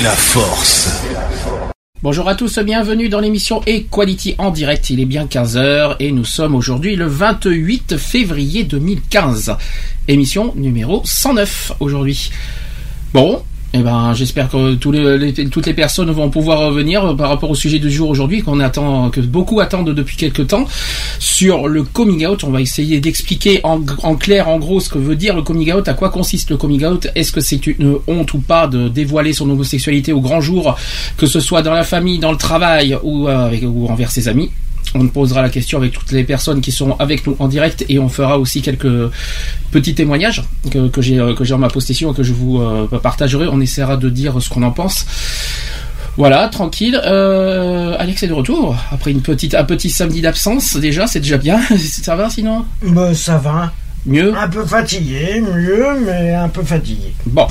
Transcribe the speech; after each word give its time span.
la 0.00 0.10
force. 0.10 1.02
Bonjour 2.02 2.28
à 2.28 2.34
tous, 2.34 2.58
bienvenue 2.58 3.08
dans 3.08 3.20
l'émission 3.20 3.62
Equality 3.66 4.34
en 4.36 4.50
direct. 4.50 4.90
Il 4.90 5.00
est 5.00 5.06
bien 5.06 5.24
15h 5.24 5.96
et 6.00 6.12
nous 6.12 6.24
sommes 6.24 6.54
aujourd'hui 6.54 6.96
le 6.96 7.06
28 7.06 7.96
février 7.96 8.64
2015. 8.64 9.56
Émission 10.08 10.52
numéro 10.56 11.00
109 11.04 11.72
aujourd'hui. 11.80 12.30
Bon, 13.14 13.42
eh 13.78 13.82
ben, 13.82 14.14
j'espère 14.14 14.48
que 14.48 14.74
toutes 14.74 15.66
les 15.66 15.74
personnes 15.74 16.10
vont 16.10 16.30
pouvoir 16.30 16.60
revenir 16.60 17.16
par 17.16 17.28
rapport 17.28 17.50
au 17.50 17.54
sujet 17.54 17.78
du 17.78 17.90
jour 17.90 18.08
aujourd'hui 18.08 18.42
qu'on 18.42 18.60
attend, 18.60 19.10
que 19.10 19.20
beaucoup 19.20 19.60
attendent 19.60 19.90
depuis 19.90 20.16
quelques 20.16 20.46
temps 20.46 20.66
sur 21.18 21.68
le 21.68 21.82
coming 21.82 22.26
out. 22.26 22.44
On 22.44 22.50
va 22.50 22.60
essayer 22.60 23.00
d'expliquer 23.00 23.60
en, 23.64 23.80
clair, 24.16 24.48
en 24.48 24.58
gros, 24.58 24.80
ce 24.80 24.88
que 24.88 24.98
veut 24.98 25.16
dire 25.16 25.36
le 25.36 25.42
coming 25.42 25.72
out, 25.72 25.88
à 25.88 25.94
quoi 25.94 26.10
consiste 26.10 26.50
le 26.50 26.56
coming 26.56 26.84
out. 26.84 27.08
Est-ce 27.14 27.32
que 27.32 27.40
c'est 27.40 27.66
une 27.66 27.96
honte 28.06 28.32
ou 28.34 28.38
pas 28.38 28.66
de 28.66 28.88
dévoiler 28.88 29.32
son 29.32 29.48
homosexualité 29.50 30.12
au 30.12 30.20
grand 30.20 30.40
jour, 30.40 30.76
que 31.16 31.26
ce 31.26 31.40
soit 31.40 31.62
dans 31.62 31.74
la 31.74 31.84
famille, 31.84 32.18
dans 32.18 32.32
le 32.32 32.38
travail 32.38 32.96
ou, 33.02 33.28
euh, 33.28 33.50
envers 33.88 34.10
ses 34.10 34.28
amis 34.28 34.50
on 34.96 35.08
posera 35.08 35.42
la 35.42 35.48
question 35.50 35.78
avec 35.78 35.92
toutes 35.92 36.12
les 36.12 36.24
personnes 36.24 36.60
qui 36.60 36.72
sont 36.72 36.96
avec 36.98 37.26
nous 37.26 37.36
en 37.38 37.48
direct 37.48 37.84
et 37.88 37.98
on 37.98 38.08
fera 38.08 38.38
aussi 38.38 38.62
quelques 38.62 39.10
petits 39.70 39.94
témoignages 39.94 40.42
que, 40.70 40.78
euh, 40.78 41.34
j'ai 41.40 41.54
en 41.54 41.58
ma 41.58 41.68
possession 41.68 42.12
et 42.12 42.16
que 42.16 42.22
je 42.22 42.32
vous 42.32 42.60
euh, 42.60 42.86
partagerai. 43.02 43.46
On 43.48 43.60
essaiera 43.60 43.96
de 43.96 44.08
dire 44.08 44.40
ce 44.40 44.48
qu'on 44.48 44.62
en 44.62 44.72
pense. 44.72 45.06
Voilà, 46.16 46.48
tranquille. 46.48 46.98
Euh, 47.04 47.94
Alex 47.98 48.22
est 48.22 48.28
de 48.28 48.32
retour 48.32 48.74
après 48.90 49.10
une 49.10 49.20
petite 49.20 49.54
un 49.54 49.64
petit 49.64 49.90
samedi 49.90 50.22
d'absence 50.22 50.76
déjà, 50.76 51.06
c'est 51.06 51.20
déjà 51.20 51.36
bien. 51.36 51.60
Ça 51.78 52.16
va 52.16 52.30
sinon? 52.30 52.64
Bah, 52.82 53.14
ça 53.14 53.36
va. 53.36 53.72
Mieux. 54.06 54.32
Un 54.38 54.48
peu 54.48 54.64
fatigué, 54.64 55.40
mieux, 55.40 55.86
mais 56.06 56.32
un 56.32 56.48
peu 56.48 56.62
fatigué. 56.62 57.12
Bon, 57.26 57.46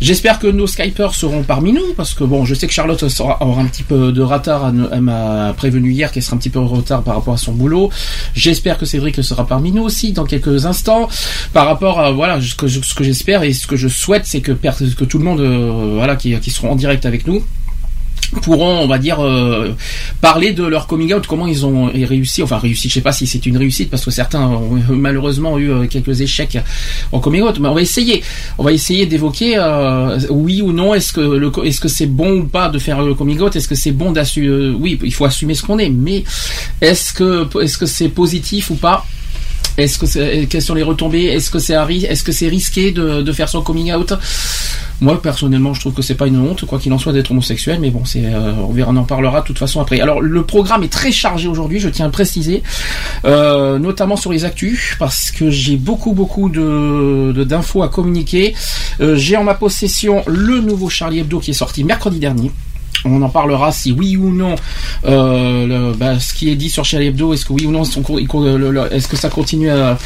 j'espère 0.00 0.38
que 0.40 0.48
nos 0.48 0.66
Skypers 0.66 1.14
seront 1.14 1.44
parmi 1.44 1.72
nous, 1.72 1.94
parce 1.96 2.14
que 2.14 2.24
bon, 2.24 2.44
je 2.44 2.54
sais 2.54 2.66
que 2.66 2.72
Charlotte 2.72 3.08
sera, 3.08 3.38
aura 3.42 3.62
un 3.62 3.66
petit 3.66 3.84
peu 3.84 4.10
de 4.10 4.20
retard. 4.20 4.72
Elle, 4.92 5.00
m'a 5.02 5.54
prévenu 5.56 5.92
hier 5.92 6.10
qu'elle 6.10 6.22
sera 6.24 6.34
un 6.34 6.38
petit 6.40 6.50
peu 6.50 6.58
en 6.58 6.66
retard 6.66 7.02
par 7.02 7.14
rapport 7.14 7.34
à 7.34 7.36
son 7.38 7.52
boulot. 7.52 7.90
J'espère 8.34 8.76
que 8.76 8.86
Cédric 8.86 9.22
sera 9.22 9.46
parmi 9.46 9.70
nous 9.70 9.82
aussi 9.82 10.12
dans 10.12 10.24
quelques 10.24 10.66
instants. 10.66 11.08
Par 11.52 11.66
rapport 11.66 12.00
à 12.00 12.10
voilà, 12.10 12.40
ce 12.40 12.54
que, 12.56 12.66
je- 12.66 12.80
ce 12.82 12.94
que 12.94 13.04
j'espère 13.04 13.42
et 13.44 13.52
ce 13.52 13.66
que 13.68 13.76
je 13.76 13.86
souhaite, 13.88 14.22
c'est 14.26 14.40
que, 14.40 14.52
que 14.52 15.04
tout 15.04 15.18
le 15.18 15.24
monde, 15.24 15.40
euh, 15.40 15.92
voilà, 15.94 16.16
qui, 16.16 16.36
qui 16.40 16.50
seront 16.50 16.72
en 16.72 16.76
direct 16.76 17.06
avec 17.06 17.26
nous 17.26 17.42
pourront, 18.38 18.80
on 18.80 18.86
va 18.86 18.98
dire, 18.98 19.20
euh, 19.20 19.74
parler 20.20 20.52
de 20.52 20.64
leur 20.64 20.86
coming 20.86 21.12
out, 21.14 21.26
comment 21.26 21.46
ils 21.46 21.66
ont 21.66 21.86
réussi, 21.86 22.42
enfin 22.42 22.58
réussi, 22.58 22.88
je 22.88 22.94
sais 22.94 23.00
pas 23.00 23.12
si 23.12 23.26
c'est 23.26 23.44
une 23.46 23.56
réussite, 23.56 23.90
parce 23.90 24.04
que 24.04 24.10
certains 24.10 24.42
ont 24.42 24.78
malheureusement 24.90 25.58
eu 25.58 25.70
euh, 25.70 25.86
quelques 25.86 26.20
échecs 26.20 26.58
en 27.12 27.20
coming 27.20 27.42
out, 27.42 27.58
mais 27.58 27.68
on 27.68 27.74
va 27.74 27.82
essayer, 27.82 28.22
on 28.58 28.64
va 28.64 28.72
essayer 28.72 29.06
d'évoquer, 29.06 29.54
euh, 29.56 30.18
oui 30.30 30.62
ou 30.62 30.72
non, 30.72 30.94
est-ce 30.94 31.12
que 31.12 31.20
le, 31.20 31.50
est-ce 31.64 31.80
que 31.80 31.88
c'est 31.88 32.06
bon 32.06 32.40
ou 32.40 32.44
pas 32.44 32.68
de 32.68 32.78
faire 32.78 33.02
le 33.02 33.14
coming 33.14 33.40
out, 33.40 33.56
est-ce 33.56 33.68
que 33.68 33.74
c'est 33.74 33.92
bon 33.92 34.12
d'assumer, 34.12 34.74
oui, 34.78 34.98
il 35.02 35.14
faut 35.14 35.24
assumer 35.24 35.54
ce 35.54 35.62
qu'on 35.62 35.78
est, 35.78 35.90
mais 35.90 36.24
est-ce 36.80 37.12
que, 37.12 37.46
est-ce 37.62 37.78
que 37.78 37.86
c'est 37.86 38.08
positif 38.08 38.70
ou 38.70 38.76
pas? 38.76 39.04
Est-ce 39.84 39.98
que 39.98 40.06
c'est, 40.06 40.46
quelles 40.48 40.62
sont 40.62 40.74
les 40.74 40.82
retombées? 40.82 41.24
Est-ce 41.24 41.50
que 41.50 41.58
c'est 41.58 41.74
est-ce 41.74 42.22
que 42.24 42.32
c'est 42.32 42.48
risqué 42.48 42.90
de, 42.92 43.22
de 43.22 43.32
faire 43.32 43.48
son 43.48 43.62
coming 43.62 43.92
out? 43.92 44.12
Moi 45.02 45.20
personnellement, 45.22 45.72
je 45.72 45.80
trouve 45.80 45.94
que 45.94 46.02
c'est 46.02 46.14
pas 46.14 46.26
une 46.26 46.38
honte, 46.38 46.66
quoi 46.66 46.78
qu'il 46.78 46.92
en 46.92 46.98
soit, 46.98 47.12
d'être 47.14 47.30
homosexuel, 47.30 47.78
mais 47.80 47.90
bon, 47.90 48.04
c'est, 48.04 48.26
euh, 48.26 48.52
on 48.68 48.72
verra, 48.72 48.90
on 48.92 48.96
en 48.96 49.04
parlera 49.04 49.40
de 49.40 49.46
toute 49.46 49.58
façon 49.58 49.80
après. 49.80 49.98
Alors 50.00 50.20
le 50.20 50.42
programme 50.42 50.82
est 50.82 50.92
très 50.92 51.10
chargé 51.10 51.48
aujourd'hui, 51.48 51.80
je 51.80 51.88
tiens 51.88 52.04
à 52.04 52.08
le 52.08 52.12
préciser, 52.12 52.62
euh, 53.24 53.78
notamment 53.78 54.16
sur 54.16 54.30
les 54.30 54.44
actus, 54.44 54.96
parce 54.98 55.30
que 55.30 55.48
j'ai 55.50 55.76
beaucoup 55.76 56.12
beaucoup 56.12 56.50
de- 56.50 57.44
d'infos 57.44 57.82
à 57.82 57.88
communiquer. 57.88 58.54
Euh, 59.00 59.16
j'ai 59.16 59.36
en 59.38 59.44
ma 59.44 59.54
possession 59.54 60.22
le 60.26 60.60
nouveau 60.60 60.90
Charlie 60.90 61.20
Hebdo 61.20 61.40
qui 61.40 61.52
est 61.52 61.54
sorti 61.54 61.82
mercredi 61.82 62.18
dernier. 62.18 62.50
On 63.04 63.22
en 63.22 63.28
parlera 63.28 63.72
si 63.72 63.92
oui 63.92 64.16
ou 64.16 64.30
non 64.30 64.56
euh, 65.06 65.94
bah, 65.94 66.18
ce 66.20 66.34
qui 66.34 66.50
est 66.50 66.56
dit 66.56 66.68
sur 66.68 66.84
Charlie 66.84 67.06
Hebdo, 67.06 67.32
est-ce 67.32 67.46
que 67.46 67.52
oui 67.52 67.66
ou 67.66 67.70
non, 67.70 67.82
est-ce 67.82 69.08
que 69.08 69.16
ça 69.16 69.30
continue 69.30 69.70
à, 69.70 69.98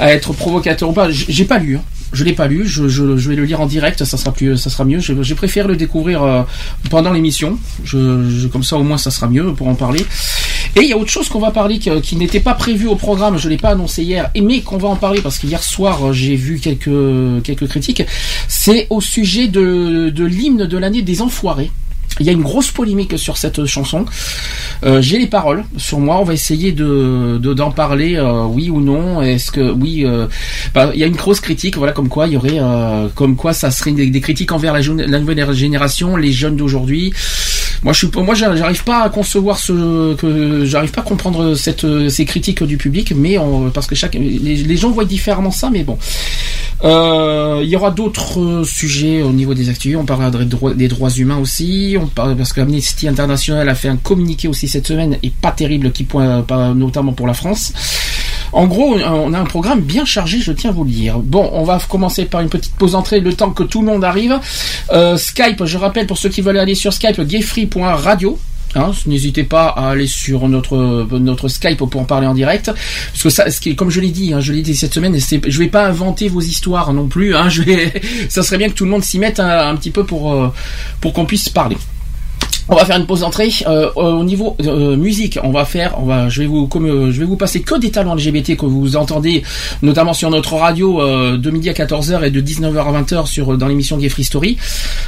être 0.00 0.32
provocateur 0.32 0.90
ou 0.90 0.92
pas? 0.92 1.08
J'ai 1.10 1.44
pas 1.44 1.58
lu. 1.58 1.76
hein. 1.76 1.82
Je 2.12 2.22
l'ai 2.22 2.32
pas 2.32 2.46
lu. 2.46 2.64
Je, 2.66 2.82
vais 2.84 3.34
le 3.34 3.44
lire 3.44 3.60
en 3.60 3.66
direct. 3.66 4.04
Ça 4.04 4.16
sera 4.16 4.32
plus, 4.32 4.56
ça 4.56 4.70
sera 4.70 4.84
mieux. 4.84 5.00
Je, 5.00 5.20
je 5.20 5.34
préfère 5.34 5.66
le 5.66 5.74
découvrir 5.74 6.22
euh, 6.22 6.42
pendant 6.90 7.12
l'émission. 7.12 7.58
Comme 7.90 8.62
ça 8.62 8.76
au 8.76 8.82
moins 8.82 8.98
ça 8.98 9.10
sera 9.10 9.26
mieux 9.26 9.52
pour 9.54 9.68
en 9.68 9.74
parler. 9.74 10.04
Et 10.76 10.82
il 10.82 10.88
y 10.88 10.92
a 10.92 10.98
autre 10.98 11.10
chose 11.10 11.28
qu'on 11.28 11.40
va 11.40 11.50
parler 11.50 11.78
qui, 11.78 12.16
n'était 12.16 12.40
pas 12.40 12.54
prévu 12.54 12.86
au 12.86 12.96
programme. 12.96 13.36
Je 13.38 13.48
l'ai 13.48 13.56
pas 13.56 13.70
annoncé 13.70 14.02
hier, 14.02 14.30
mais 14.40 14.60
qu'on 14.60 14.78
va 14.78 14.88
en 14.88 14.96
parler 14.96 15.20
parce 15.22 15.38
qu'hier 15.38 15.62
soir 15.62 16.12
j'ai 16.12 16.36
vu 16.36 16.60
quelques 16.60 17.68
critiques. 17.68 18.02
C'est 18.48 18.86
au 18.90 19.00
sujet 19.00 19.48
de 19.48 20.24
l'hymne 20.24 20.66
de 20.66 20.78
l'année 20.78 21.02
des 21.02 21.22
Enfoirés. 21.22 21.70
Il 22.20 22.26
y 22.26 22.28
a 22.28 22.32
une 22.32 22.42
grosse 22.42 22.70
polémique 22.70 23.18
sur 23.18 23.36
cette 23.36 23.64
chanson. 23.66 24.04
Euh, 24.84 25.00
J'ai 25.02 25.18
les 25.18 25.26
paroles 25.26 25.64
sur 25.76 25.98
moi. 25.98 26.18
On 26.20 26.24
va 26.24 26.34
essayer 26.34 26.70
de 26.72 27.38
de- 27.42 27.54
d'en 27.54 27.72
parler, 27.72 28.14
euh, 28.16 28.44
oui 28.44 28.70
ou 28.70 28.80
non. 28.80 29.20
Est-ce 29.22 29.50
que 29.50 29.72
oui 29.72 30.04
euh, 30.04 30.26
bah, 30.74 30.90
Il 30.94 31.00
y 31.00 31.04
a 31.04 31.06
une 31.06 31.16
grosse 31.16 31.40
critique. 31.40 31.76
Voilà, 31.76 31.92
comme 31.92 32.08
quoi 32.08 32.26
il 32.28 32.34
y 32.34 32.36
aurait, 32.36 32.58
euh, 32.60 33.08
comme 33.14 33.34
quoi 33.36 33.52
ça 33.52 33.70
serait 33.72 33.92
des, 33.92 34.20
critiques 34.20 34.52
envers 34.52 34.72
la, 34.74 34.80
la 34.80 35.18
nouvelle 35.18 35.52
génération, 35.54 36.16
les 36.16 36.32
jeunes 36.32 36.56
d'aujourd'hui. 36.56 37.12
Moi, 37.82 37.92
je 37.92 37.98
suis 38.06 38.08
moi, 38.22 38.34
j'a- 38.34 38.54
j'arrive 38.56 38.84
pas 38.84 39.02
à 39.02 39.08
concevoir 39.10 39.58
ce 39.58 40.14
que 40.14 40.64
j'arrive 40.64 40.92
pas 40.92 41.00
à 41.00 41.04
comprendre 41.04 41.54
cette 41.54 41.84
ces 42.08 42.24
critiques 42.24 42.62
du 42.62 42.76
public, 42.78 43.12
mais 43.16 43.38
on- 43.38 43.70
parce 43.70 43.86
que 43.86 43.94
chaque 43.94 44.14
les, 44.14 44.38
les 44.56 44.76
gens 44.76 44.90
voient 44.90 45.04
différemment 45.04 45.50
ça, 45.50 45.68
mais 45.70 45.82
bon. 45.82 45.98
Euh, 46.84 47.60
il 47.62 47.68
y 47.68 47.76
aura 47.76 47.90
d'autres 47.90 48.40
euh, 48.40 48.64
sujets 48.64 49.22
au 49.22 49.32
niveau 49.32 49.54
des 49.54 49.70
actus. 49.70 49.96
On 49.96 50.04
parlera 50.04 50.30
des 50.30 50.88
droits, 50.88 51.10
humains 51.10 51.38
aussi. 51.38 51.96
On 52.00 52.06
parle 52.06 52.36
parce 52.36 52.52
que 52.52 52.60
Amnesty 52.60 53.08
International 53.08 53.68
a 53.68 53.74
fait 53.74 53.88
un 53.88 53.96
communiqué 53.96 54.48
aussi 54.48 54.68
cette 54.68 54.86
semaine 54.86 55.16
et 55.22 55.30
pas 55.30 55.50
terrible, 55.50 55.92
qui 55.92 56.04
point, 56.04 56.42
pas, 56.42 56.74
notamment 56.74 57.12
pour 57.12 57.26
la 57.26 57.34
France. 57.34 57.72
En 58.52 58.66
gros, 58.66 58.96
on 58.96 59.32
a 59.32 59.38
un 59.38 59.44
programme 59.44 59.80
bien 59.80 60.04
chargé, 60.04 60.38
je 60.38 60.52
tiens 60.52 60.70
à 60.70 60.72
vous 60.72 60.84
le 60.84 60.90
dire. 60.90 61.18
Bon, 61.18 61.50
on 61.52 61.64
va 61.64 61.80
commencer 61.88 62.24
par 62.24 62.40
une 62.40 62.48
petite 62.48 62.74
pause 62.74 62.94
entrée, 62.94 63.18
le 63.18 63.34
temps 63.34 63.50
que 63.50 63.64
tout 63.64 63.80
le 63.80 63.86
monde 63.86 64.04
arrive. 64.04 64.38
Euh, 64.92 65.16
Skype, 65.16 65.64
je 65.64 65.76
rappelle 65.76 66.06
pour 66.06 66.18
ceux 66.18 66.28
qui 66.28 66.40
veulent 66.40 66.58
aller 66.58 66.76
sur 66.76 66.92
Skype, 66.92 67.20
gayfree.radio. 67.20 68.38
Hein, 68.74 68.92
N'hésitez 69.06 69.44
pas 69.44 69.68
à 69.68 69.90
aller 69.90 70.06
sur 70.06 70.48
notre 70.48 71.06
notre 71.18 71.48
Skype 71.48 71.78
pour 71.78 72.00
en 72.00 72.04
parler 72.04 72.26
en 72.26 72.34
direct, 72.34 72.66
parce 72.66 73.22
que 73.22 73.30
ça, 73.30 73.44
comme 73.76 73.90
je 73.90 74.00
l'ai 74.00 74.10
dit, 74.10 74.32
hein, 74.32 74.40
je 74.40 74.52
l'ai 74.52 74.62
dit 74.62 74.74
cette 74.74 74.94
semaine, 74.94 75.16
je 75.16 75.58
vais 75.58 75.68
pas 75.68 75.86
inventer 75.86 76.28
vos 76.28 76.40
histoires 76.40 76.92
non 76.92 77.06
plus. 77.06 77.34
Hein, 77.34 77.48
ça 78.28 78.42
serait 78.42 78.58
bien 78.58 78.68
que 78.68 78.74
tout 78.74 78.84
le 78.84 78.90
monde 78.90 79.04
s'y 79.04 79.18
mette 79.18 79.40
un, 79.40 79.68
un 79.68 79.76
petit 79.76 79.90
peu 79.90 80.04
pour 80.04 80.32
euh, 80.32 80.52
pour 81.00 81.12
qu'on 81.12 81.24
puisse 81.24 81.48
parler. 81.48 81.76
On 82.68 82.76
va 82.76 82.86
faire 82.86 82.96
une 82.96 83.04
pause 83.06 83.20
d'entrée 83.20 83.50
euh, 83.66 83.90
au 83.94 84.24
niveau 84.24 84.56
euh, 84.62 84.96
musique. 84.96 85.38
On 85.42 85.50
va 85.50 85.66
faire, 85.66 85.96
on 86.00 86.04
va, 86.06 86.30
je 86.30 86.40
vais 86.40 86.46
vous, 86.46 86.66
comme 86.66 86.86
euh, 86.86 87.12
je 87.12 87.18
vais 87.20 87.26
vous 87.26 87.36
passer 87.36 87.60
que 87.60 87.78
des 87.78 87.90
talents 87.90 88.14
LGBT 88.14 88.56
que 88.56 88.64
vous 88.64 88.96
entendez, 88.96 89.42
notamment 89.82 90.14
sur 90.14 90.30
notre 90.30 90.54
radio 90.54 91.02
euh, 91.02 91.36
de 91.36 91.50
midi 91.50 91.68
à 91.68 91.74
14h 91.74 92.24
et 92.24 92.30
de 92.30 92.40
19h 92.40 92.78
à 92.78 93.02
20h 93.02 93.26
sur 93.26 93.58
dans 93.58 93.68
l'émission 93.68 93.98
Gay 93.98 94.08
Free 94.08 94.24
Story. 94.24 94.56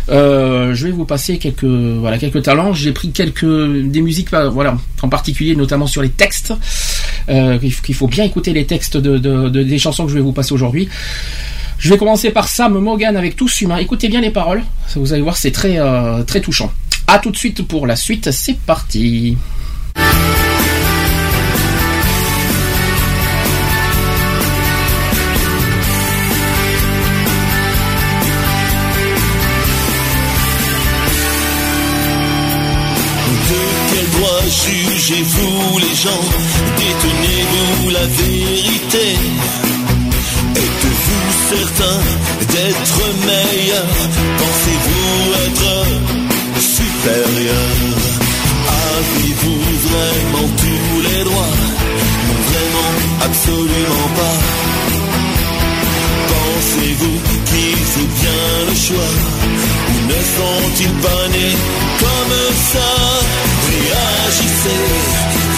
Je 0.08 0.84
vais 0.84 0.90
vous 0.90 1.06
passer 1.06 1.38
quelques, 1.38 1.64
voilà, 1.64 2.18
quelques 2.18 2.42
talents. 2.42 2.74
J'ai 2.74 2.92
pris 2.92 3.10
quelques 3.10 3.46
des 3.46 4.02
musiques, 4.02 4.28
voilà, 4.32 4.76
en 5.02 5.08
particulier 5.08 5.56
notamment 5.56 5.86
sur 5.86 6.02
les 6.02 6.10
textes. 6.10 6.52
Qu'il 7.26 7.94
faut- 7.94 8.06
bien 8.06 8.24
écouter 8.24 8.52
les 8.52 8.66
textes 8.66 8.96
de, 8.98 9.16
de- 9.18 9.48
de- 9.48 9.62
des 9.62 9.78
chansons 9.78 10.04
que 10.04 10.10
je 10.10 10.16
vais 10.16 10.20
vous 10.22 10.32
passer 10.32 10.52
aujourd'hui. 10.52 10.88
Je 11.78 11.90
vais 11.90 11.96
commencer 11.98 12.30
par 12.30 12.48
Sam 12.48 12.78
Morgan 12.78 13.16
avec 13.16 13.34
Tous 13.34 13.60
Humains. 13.62 13.78
Écoutez 13.78 14.08
bien 14.08 14.20
les 14.20 14.30
paroles, 14.30 14.62
vous 14.94 15.12
allez 15.12 15.22
voir, 15.22 15.36
c'est 15.36 15.50
très 15.50 15.78
très 16.26 16.40
touchant. 16.40 16.70
A 17.08 17.18
tout 17.18 17.30
de 17.30 17.36
suite 17.36 17.62
pour 17.66 17.86
la 17.86 17.96
suite, 17.96 18.30
c'est 18.30 18.58
parti. 18.58 19.36
Jugez-vous 34.48 35.78
les 35.78 35.94
gens, 35.94 36.24
détenez-vous 36.78 37.90
la 37.90 38.06
vérité. 38.06 39.16
Êtes-vous 40.56 41.26
certain 41.48 42.00
d'être 42.52 43.00
meilleur? 43.26 43.86
Pensez-vous 44.38 45.32
être 45.46 46.15
supérieur 47.06 47.96
Avez-vous 48.96 49.60
vraiment 49.88 50.48
tous 50.56 51.00
les 51.02 51.24
droits 51.24 51.54
Non, 52.26 52.40
vraiment, 52.50 52.92
absolument 53.26 54.10
pas. 54.16 54.36
Pensez-vous 56.32 57.18
qu'il 57.48 57.76
fait 57.92 58.10
bien 58.20 58.44
le 58.68 58.74
choix 58.74 59.12
Ou 59.88 59.96
ne 60.08 60.20
sont-ils 60.36 60.96
pas 61.06 61.28
nés 61.32 61.56
comme 62.00 62.38
ça 62.72 62.90
Réagissez, 63.70 64.84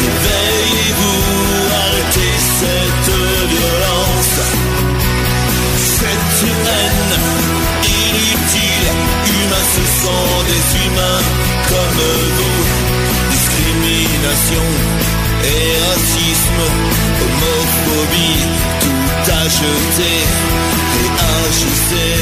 réveillez-vous, 0.00 1.20
arrêtez 1.82 2.34
cette 2.60 3.14
violence 3.52 4.78
cette 5.98 6.48
haine 6.48 7.14
inutile. 7.84 8.88
Humains, 9.30 9.68
ce 9.74 9.84
sont 10.02 10.36
des 10.50 10.64
humains 10.84 11.27
Discrimination 13.30 14.66
et 15.44 15.66
racisme, 15.88 16.62
homophobie, 17.24 18.42
tout 18.82 19.30
à 19.30 19.42
jeter. 19.60 20.18
Réagissez, 20.98 22.12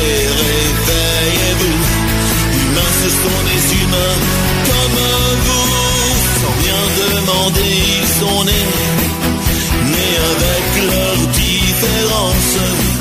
réveillez-vous. 0.43 1.81
Humains, 2.59 2.95
ce 3.03 3.09
sont 3.21 3.41
des 3.51 3.63
humains 3.81 4.19
comme 4.69 5.01
vous. 5.47 5.69
Sans 6.41 6.55
rien 6.63 6.83
demander, 7.03 7.75
ils 8.01 8.13
sont 8.21 8.41
nés, 8.45 8.69
nés 9.93 10.17
avec 10.33 10.65
leurs 10.91 11.27
différences 11.29 12.97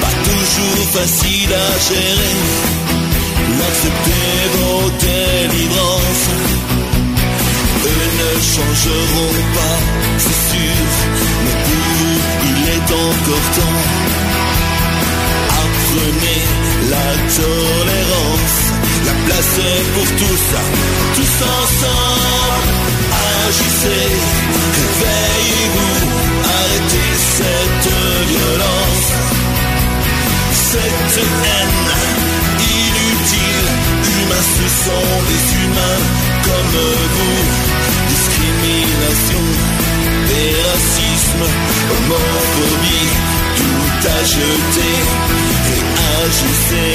pas 0.00 0.14
toujours 0.24 0.86
facile 0.92 1.52
à 1.52 1.70
gérer. 1.88 3.09
L'accepter 3.58 4.32
vos 4.54 4.90
délivrances. 5.08 6.28
Eux 7.92 8.08
ne 8.20 8.30
changeront 8.54 9.38
pas, 9.56 9.78
c'est 10.18 10.40
sûr. 10.50 10.78
Mais 11.44 11.56
pour 11.66 11.86
vous, 11.98 12.18
il 12.50 12.60
est 12.76 12.90
encore 13.04 13.48
temps. 13.58 13.80
Apprenez 15.64 16.42
la 16.94 17.08
tolérance. 17.38 18.58
La 19.06 19.14
place 19.26 19.54
est 19.58 19.84
pour 19.94 20.08
tous, 20.20 20.44
tous 21.16 21.36
ensemble. 21.58 22.70
Agissez, 23.48 24.08
réveillez-vous, 24.78 25.96
arrêtez 26.54 27.10
cette 27.36 27.92
violence 28.28 29.30
cette 30.70 31.18
haine 31.18 32.19
Humains, 33.36 34.46
ce 34.56 34.66
sont 34.84 35.10
des 35.30 35.44
humains 35.62 36.00
comme 36.44 36.74
vous. 37.16 37.40
Discrimination 38.08 39.44
et 40.38 40.50
racisme, 40.70 41.44
homophobie, 41.92 43.10
tout 43.56 44.08
à 44.08 44.24
jeter. 44.24 44.96
Réagissez, 45.70 46.90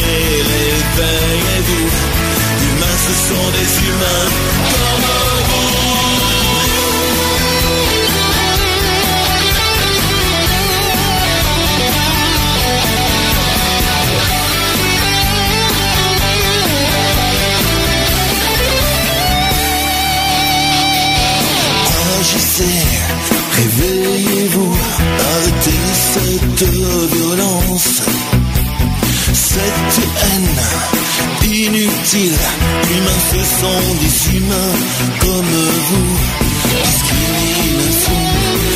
réveillez-vous. 0.51 1.89
Humains, 2.65 2.97
ce 3.07 3.13
sont 3.27 3.47
des 3.57 3.69
humains 3.87 4.27
comme 4.71 5.01
vous. 5.01 5.34
Réveillez-vous, 22.57 24.73
arrêtez 25.19 25.81
cette 26.13 26.63
violence, 27.13 28.01
cette 29.33 29.99
haine 30.23 30.55
inutile. 31.51 32.37
Humains, 32.91 33.21
ce 33.31 33.41
sont 33.59 33.83
des 33.99 34.15
humains 34.37 34.75
comme 35.19 35.53
vous. 35.89 36.11
Discrimination 36.69 38.21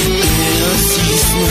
et 0.08 0.58
racisme, 0.66 1.46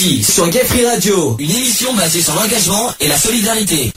Sur 0.00 0.48
Gay 0.48 0.60
Free 0.64 0.86
Radio, 0.86 1.36
une 1.38 1.50
émission 1.50 1.92
basée 1.92 2.22
sur 2.22 2.34
l'engagement 2.34 2.90
et 3.00 3.06
la 3.08 3.16
solidarité. 3.18 3.92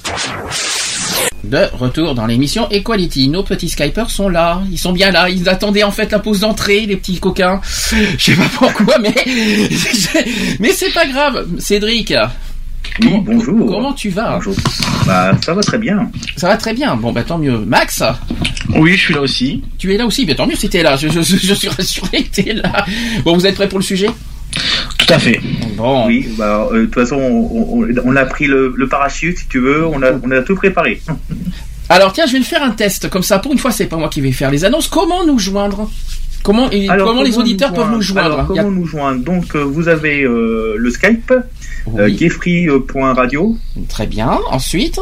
De 1.46 1.70
retour 1.78 2.14
dans 2.14 2.26
l'émission 2.26 2.68
Equality. 2.70 3.30
Nos 3.30 3.44
petits 3.44 3.70
Skypers 3.70 4.10
sont 4.10 4.28
là. 4.28 4.62
Ils 4.70 4.78
sont 4.78 4.92
bien 4.92 5.12
là. 5.12 5.30
Ils 5.30 5.48
attendaient 5.48 5.84
en 5.84 5.92
fait 5.92 6.12
la 6.12 6.20
pause 6.20 6.42
d'entrée, 6.42 6.82
les 6.86 6.98
petits 6.98 7.20
coquins. 7.22 7.62
Je 8.18 8.22
sais 8.22 8.36
pas 8.36 8.50
pourquoi, 8.54 8.98
mais 9.00 9.16
mais 10.60 10.74
c'est 10.74 10.90
pas 10.94 11.06
grave. 11.06 11.48
Cédric. 11.60 12.14
Oui, 13.02 13.20
bonjour. 13.24 13.66
Comment 13.66 13.94
tu 13.94 14.10
vas? 14.10 14.36
Bonjour. 14.36 14.56
Bah, 15.06 15.32
ça 15.42 15.54
va 15.54 15.62
très 15.62 15.78
bien. 15.78 16.12
Ça 16.36 16.50
va 16.50 16.58
très 16.58 16.74
bien. 16.74 16.98
Bon, 16.98 17.14
bah 17.14 17.24
tant 17.24 17.38
mieux. 17.38 17.60
Max, 17.60 18.04
Oui, 18.76 18.98
je 18.98 19.02
suis 19.06 19.14
là 19.14 19.22
aussi. 19.22 19.64
tu 19.78 19.94
es 19.94 19.98
là 19.98 20.06
aussi. 20.06 20.26
Bah 20.26 20.36
tant 20.36 20.48
mieux 20.48 20.58
si 20.58 20.68
t'es 20.68 20.84
là. 20.84 20.98
Je, 20.98 21.08
je, 21.08 21.22
je 21.22 21.54
suis 21.54 21.70
rassuré 21.70 22.24
que 22.26 22.42
t'es 22.42 22.54
là. 22.54 22.86
Bon, 23.24 23.36
vous 23.36 23.46
êtes 23.48 23.56
prêts 23.56 23.70
pour 23.70 23.80
le 23.80 23.86
sujet? 23.86 24.10
À 25.14 25.20
fait. 25.20 25.40
Bon. 25.78 26.08
Oui, 26.08 26.28
bah, 26.38 26.68
euh, 26.72 26.82
de 26.82 26.86
toute 26.86 26.96
façon, 26.96 27.16
on, 27.16 27.82
on- 27.84 27.88
on 28.04 28.16
a 28.16 28.26
pris 28.26 28.46
le, 28.48 28.74
le 28.76 28.88
parachute, 28.88 29.38
si 29.38 29.48
tu 29.48 29.60
veux, 29.60 29.86
on 29.86 30.02
a, 30.04 30.12
on 30.24 30.32
a 30.32 30.42
tout 30.42 30.56
préparé. 30.56 31.02
Alors 31.90 32.14
tiens, 32.14 32.26
je 32.26 32.34
vais 32.34 32.42
faire 32.44 32.64
un 32.64 32.72
test. 32.72 33.10
Comme 33.10 33.24
ça, 33.24 33.40
pour 33.40 33.52
une 33.52 33.60
fois, 33.60 33.72
c'est 33.72 33.86
pas 33.88 33.98
moi 33.98 34.10
qui 34.10 34.22
vais 34.22 34.32
faire 34.32 34.50
les 34.52 34.64
annonces. 34.66 34.88
Comment 34.88 35.26
nous 35.26 35.38
joindre? 35.40 35.90
Comment, 36.42 36.70
et 36.72 36.90
Alors, 36.90 37.08
comment 37.08 37.24
les 37.24 37.38
auditeurs 37.38 37.72
peuvent 37.74 37.92
nous 37.92 38.02
joindre? 38.02 38.26
Alors, 38.34 38.40
a- 38.42 38.46
comment 38.46 38.72
nous 38.72 38.86
joindre? 38.86 39.24
Donc, 39.24 39.56
euh, 39.56 39.64
vous 39.64 39.88
avez 39.88 40.24
euh, 40.24 40.76
le 40.78 40.90
Skype, 40.90 41.32
euh, 41.32 42.06
Oui. 42.06 42.16
gayfree.radio. 42.16 43.58
Très 43.90 44.08
bien. 44.08 44.40
Ensuite? 44.50 45.00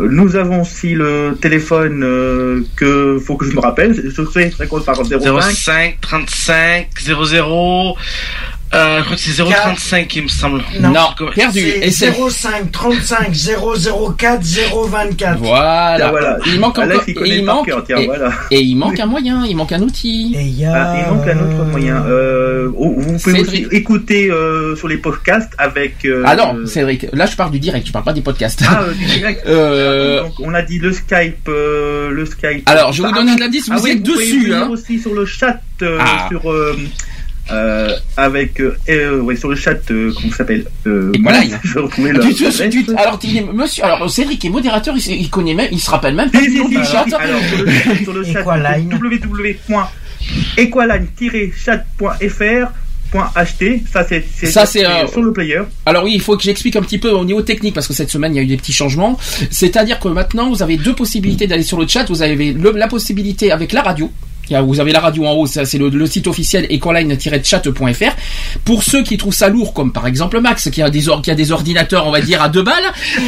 Nous 0.00 0.36
avons 0.36 0.62
aussi 0.62 0.94
le 0.94 1.36
téléphone 1.40 2.02
euh, 2.04 2.62
que 2.76 3.18
faut 3.24 3.36
que 3.36 3.44
je 3.44 3.52
me 3.54 3.60
rappelle. 3.60 3.92
Je 3.94 4.24
sais, 4.30 4.50
ça 4.56 4.66
compte 4.66 4.84
par 4.84 4.94
05 5.04 5.40
05 5.42 5.98
35 6.00 6.86
00 7.00 7.96
Euh, 8.74 8.98
je 8.98 9.04
crois 9.04 9.16
que 9.16 9.22
c'est 9.22 9.42
035, 9.42 10.16
il 10.16 10.22
me 10.24 10.28
semble. 10.28 10.62
Non, 10.80 10.92
perdu. 11.34 11.60
Et 11.60 11.90
C'est 11.90 12.12
c'est 12.12 12.30
05 12.30 12.70
35 12.70 13.32
004 13.32 14.42
024. 14.42 15.38
voilà. 15.38 15.96
Ah, 16.06 16.10
voilà. 16.10 16.38
Il 16.46 16.60
manque 16.60 16.78
Ah, 16.78 16.84
là, 16.86 16.94
encore. 16.96 17.04
il 17.08 17.14
connaît 17.14 17.30
et 17.30 17.38
il 17.38 17.44
manque. 17.44 17.66
cœur, 17.66 17.82
tiens, 17.84 17.96
et, 17.96 18.06
voilà. 18.06 18.30
et 18.50 18.60
il 18.60 18.74
manque 18.76 19.00
un 19.00 19.06
moyen. 19.06 19.44
Il 19.46 19.56
manque 19.56 19.72
un 19.72 19.80
outil. 19.80 20.34
Et 20.36 20.42
il 20.42 20.60
y 20.60 20.64
a. 20.66 20.72
Ah, 20.74 20.96
il 21.06 21.14
manque 21.14 21.26
un 21.26 21.38
autre 21.38 21.64
moyen. 21.70 22.04
Euh, 22.06 22.68
vous 22.74 22.94
pouvez 23.22 23.36
Cédric. 23.38 23.66
aussi 23.68 23.76
écouter 23.76 24.30
euh, 24.30 24.76
sur 24.76 24.86
les 24.88 24.98
podcasts 24.98 25.52
avec. 25.56 26.04
euh, 26.04 26.22
Ah 26.26 26.36
non, 26.36 26.66
Cédric. 26.66 27.06
Là, 27.14 27.24
je 27.26 27.36
parle 27.36 27.50
du 27.52 27.58
direct. 27.60 27.86
Je 27.86 27.92
parle 27.92 28.04
pas 28.04 28.12
des 28.12 28.20
podcasts. 28.22 28.62
Ah, 28.68 28.82
euh, 28.82 28.92
du 28.92 29.04
direct. 29.06 29.44
Euh, 29.48 30.22
Donc, 30.24 30.34
on 30.40 30.52
a 30.54 30.60
dit 30.62 30.78
le 30.78 30.92
Skype, 30.92 31.48
euh, 31.48 32.10
le 32.10 32.26
Skype. 32.26 32.62
Alors, 32.68 32.92
je 32.92 33.02
vais 33.02 33.08
vous 33.08 33.14
Ah, 33.14 33.18
donner 33.18 33.30
oui. 33.32 33.36
de 33.36 33.40
l'indice, 33.40 33.68
Ah 33.70 33.76
vous 33.76 33.84
oui, 33.84 33.90
êtes 33.92 34.02
pouvez 34.02 34.24
dessus, 34.26 34.40
venir 34.44 34.56
hein. 34.58 34.68
aussi 34.70 34.98
sur 34.98 35.14
le 35.14 35.24
chat, 35.24 35.60
euh, 35.82 35.98
Ah. 36.00 36.26
sur 36.30 36.50
euh, 37.50 37.96
avec 38.16 38.60
euh, 38.60 38.76
euh, 38.88 39.20
ouais, 39.20 39.36
sur 39.36 39.48
le 39.48 39.56
chat, 39.56 39.78
euh, 39.90 40.12
comment 40.14 40.30
ça 40.30 40.38
s'appelle 40.38 40.64
euh, 40.86 41.12
Equaline. 41.14 41.50
mince, 41.50 41.60
Je 41.64 41.74
vais 41.74 41.80
retrouver 41.80 42.12
le. 42.12 42.20
Tu 42.34 42.46
alors, 42.96 43.18
il 43.22 43.36
est- 43.36 43.52
monsieur, 43.52 43.84
alors 43.84 44.10
Cédric 44.10 44.44
est 44.44 44.50
modérateur, 44.50 44.94
il, 44.96 45.12
il 45.12 45.30
connaît 45.30 45.54
même, 45.54 45.68
il 45.72 45.80
se 45.80 45.90
rappelle 45.90 46.14
même 46.14 46.30
pas 46.30 46.40
Si, 46.40 46.48
du 46.50 46.58
si, 46.58 46.68
du 46.68 46.84
chat. 46.84 47.06
Alors, 47.18 47.40
sur 47.42 47.64
le, 47.64 47.70
sur 48.04 48.12
le 48.12 48.24
chat, 48.24 48.40
Equaline. 48.40 48.92
www.equaline-chat.fr.ht, 52.08 53.82
ça 53.90 54.04
c'est 54.08 54.24
c'est- 54.34 54.46
Ça, 54.46 54.66
c'est, 54.66 54.84
euh, 54.84 55.06
sur 55.06 55.22
le 55.22 55.32
player. 55.32 55.60
Alors 55.86 56.04
oui, 56.04 56.12
il 56.14 56.20
faut 56.20 56.36
que 56.36 56.42
j'explique 56.42 56.76
un 56.76 56.82
petit 56.82 56.98
peu 56.98 57.10
au 57.10 57.24
niveau 57.24 57.40
technique 57.42 57.74
parce 57.74 57.86
que 57.88 57.94
cette 57.94 58.10
semaine 58.10 58.34
il 58.34 58.36
y 58.36 58.40
a 58.40 58.42
eu 58.42 58.46
des 58.46 58.56
petits 58.56 58.72
changements. 58.72 59.18
C'est-à-dire 59.50 59.98
que 59.98 60.08
maintenant 60.08 60.50
vous 60.50 60.62
avez 60.62 60.76
deux 60.76 60.94
possibilités 60.94 61.46
d'aller 61.46 61.62
sur 61.62 61.78
le 61.80 61.86
chat. 61.86 62.04
Vous 62.08 62.22
avez 62.22 62.52
le- 62.52 62.72
la 62.72 62.88
possibilité 62.88 63.50
avec 63.52 63.72
la 63.72 63.82
radio. 63.82 64.10
Vous 64.50 64.80
avez 64.80 64.92
la 64.92 65.00
radio 65.00 65.26
en 65.26 65.32
haut, 65.32 65.46
ça 65.46 65.64
c'est 65.64 65.78
le, 65.78 65.88
le 65.88 66.06
site 66.06 66.26
officiel 66.26 66.66
ecoline-chat.fr. 66.70 68.16
Pour 68.64 68.82
ceux 68.82 69.02
qui 69.02 69.16
trouvent 69.16 69.34
ça 69.34 69.48
lourd, 69.48 69.72
comme 69.74 69.92
par 69.92 70.06
exemple 70.06 70.40
Max, 70.40 70.70
qui 70.70 70.82
a 70.82 70.90
des, 70.90 71.08
or- 71.08 71.22
qui 71.22 71.30
a 71.30 71.34
des 71.34 71.52
ordinateurs, 71.52 72.06
on 72.06 72.10
va 72.10 72.20
dire 72.20 72.42
à 72.42 72.48
deux 72.48 72.62
balles, 72.62 72.74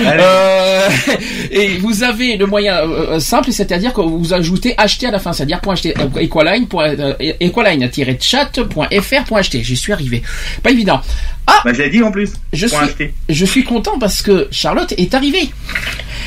euh, 0.04 0.88
et 1.50 1.76
vous 1.78 2.02
avez 2.02 2.36
le 2.36 2.46
moyen 2.46 2.76
euh, 2.78 3.16
euh, 3.16 3.20
simple, 3.20 3.52
c'est-à-dire 3.52 3.92
que 3.92 4.00
vous 4.00 4.32
ajoutez 4.32 4.74
acheter 4.78 5.06
à 5.06 5.10
la 5.10 5.18
fin, 5.18 5.32
c'est-à-dire 5.32 5.60
point 5.60 5.74
acheter, 5.74 5.94
equaline, 6.18 6.66
point, 6.68 6.94
equaline-chat.fr.ht. 7.40 9.62
J'y 9.62 9.76
suis 9.76 9.92
arrivé. 9.92 10.22
Pas 10.62 10.70
évident. 10.70 11.00
Ah, 11.46 11.60
Bah, 11.64 11.72
j'ai 11.74 11.90
dit 11.90 12.02
en 12.02 12.10
plus. 12.12 12.32
je 12.52 12.66
suis, 12.66 12.76
acheter. 12.76 13.12
je 13.28 13.44
suis 13.44 13.64
content 13.64 13.98
parce 13.98 14.22
que 14.22 14.48
Charlotte 14.50 14.92
est 14.96 15.14
arrivée. 15.14 15.50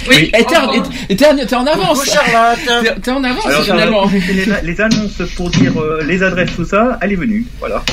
Oui. 0.09 0.31
Et 0.37 0.43
t'es 0.43 0.57
en- 0.57 0.71
Oh, 0.75 0.83
et 1.09 1.15
t'es 1.15 1.25
en, 1.27 1.35
t'es 1.37 1.55
en 1.55 1.65
avance. 1.65 1.99
Coucou 2.03 2.11
Charlotte. 2.11 2.59
T'es- 2.83 3.01
T'es 3.01 3.11
en 3.11 3.23
avance 3.23 3.45
Alors, 3.45 3.63
finalement. 3.63 4.05
les, 4.11 4.45
les 4.63 4.81
annonces 4.83 5.21
pour 5.35 5.49
dire 5.49 5.73
euh, 5.81 6.03
les 6.05 6.21
adresses, 6.21 6.51
tout 6.55 6.65
ça, 6.65 6.99
elle 7.01 7.13
est 7.13 7.15
venue. 7.15 7.45
Voilà. 7.59 7.83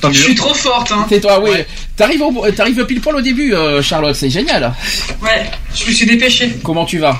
Tant 0.00 0.12
Je 0.12 0.18
mieux. 0.18 0.24
suis 0.24 0.34
trop 0.34 0.52
forte, 0.54 0.92
hein. 0.92 1.06
Tais-toi, 1.08 1.42
oui. 1.42 1.56
T'arrives, 1.96 2.20
au- 2.22 2.50
t'arrives 2.50 2.84
pile 2.84 3.00
poil 3.00 3.16
au 3.16 3.20
début, 3.22 3.54
euh, 3.54 3.80
Charlotte. 3.80 4.14
C'est 4.14 4.28
génial. 4.30 4.74
Ouais, 5.22 5.50
je 5.74 5.86
me 5.86 5.92
suis 5.92 6.06
dépêchée. 6.06 6.50
Comment 6.62 6.84
tu 6.84 6.98
vas? 6.98 7.18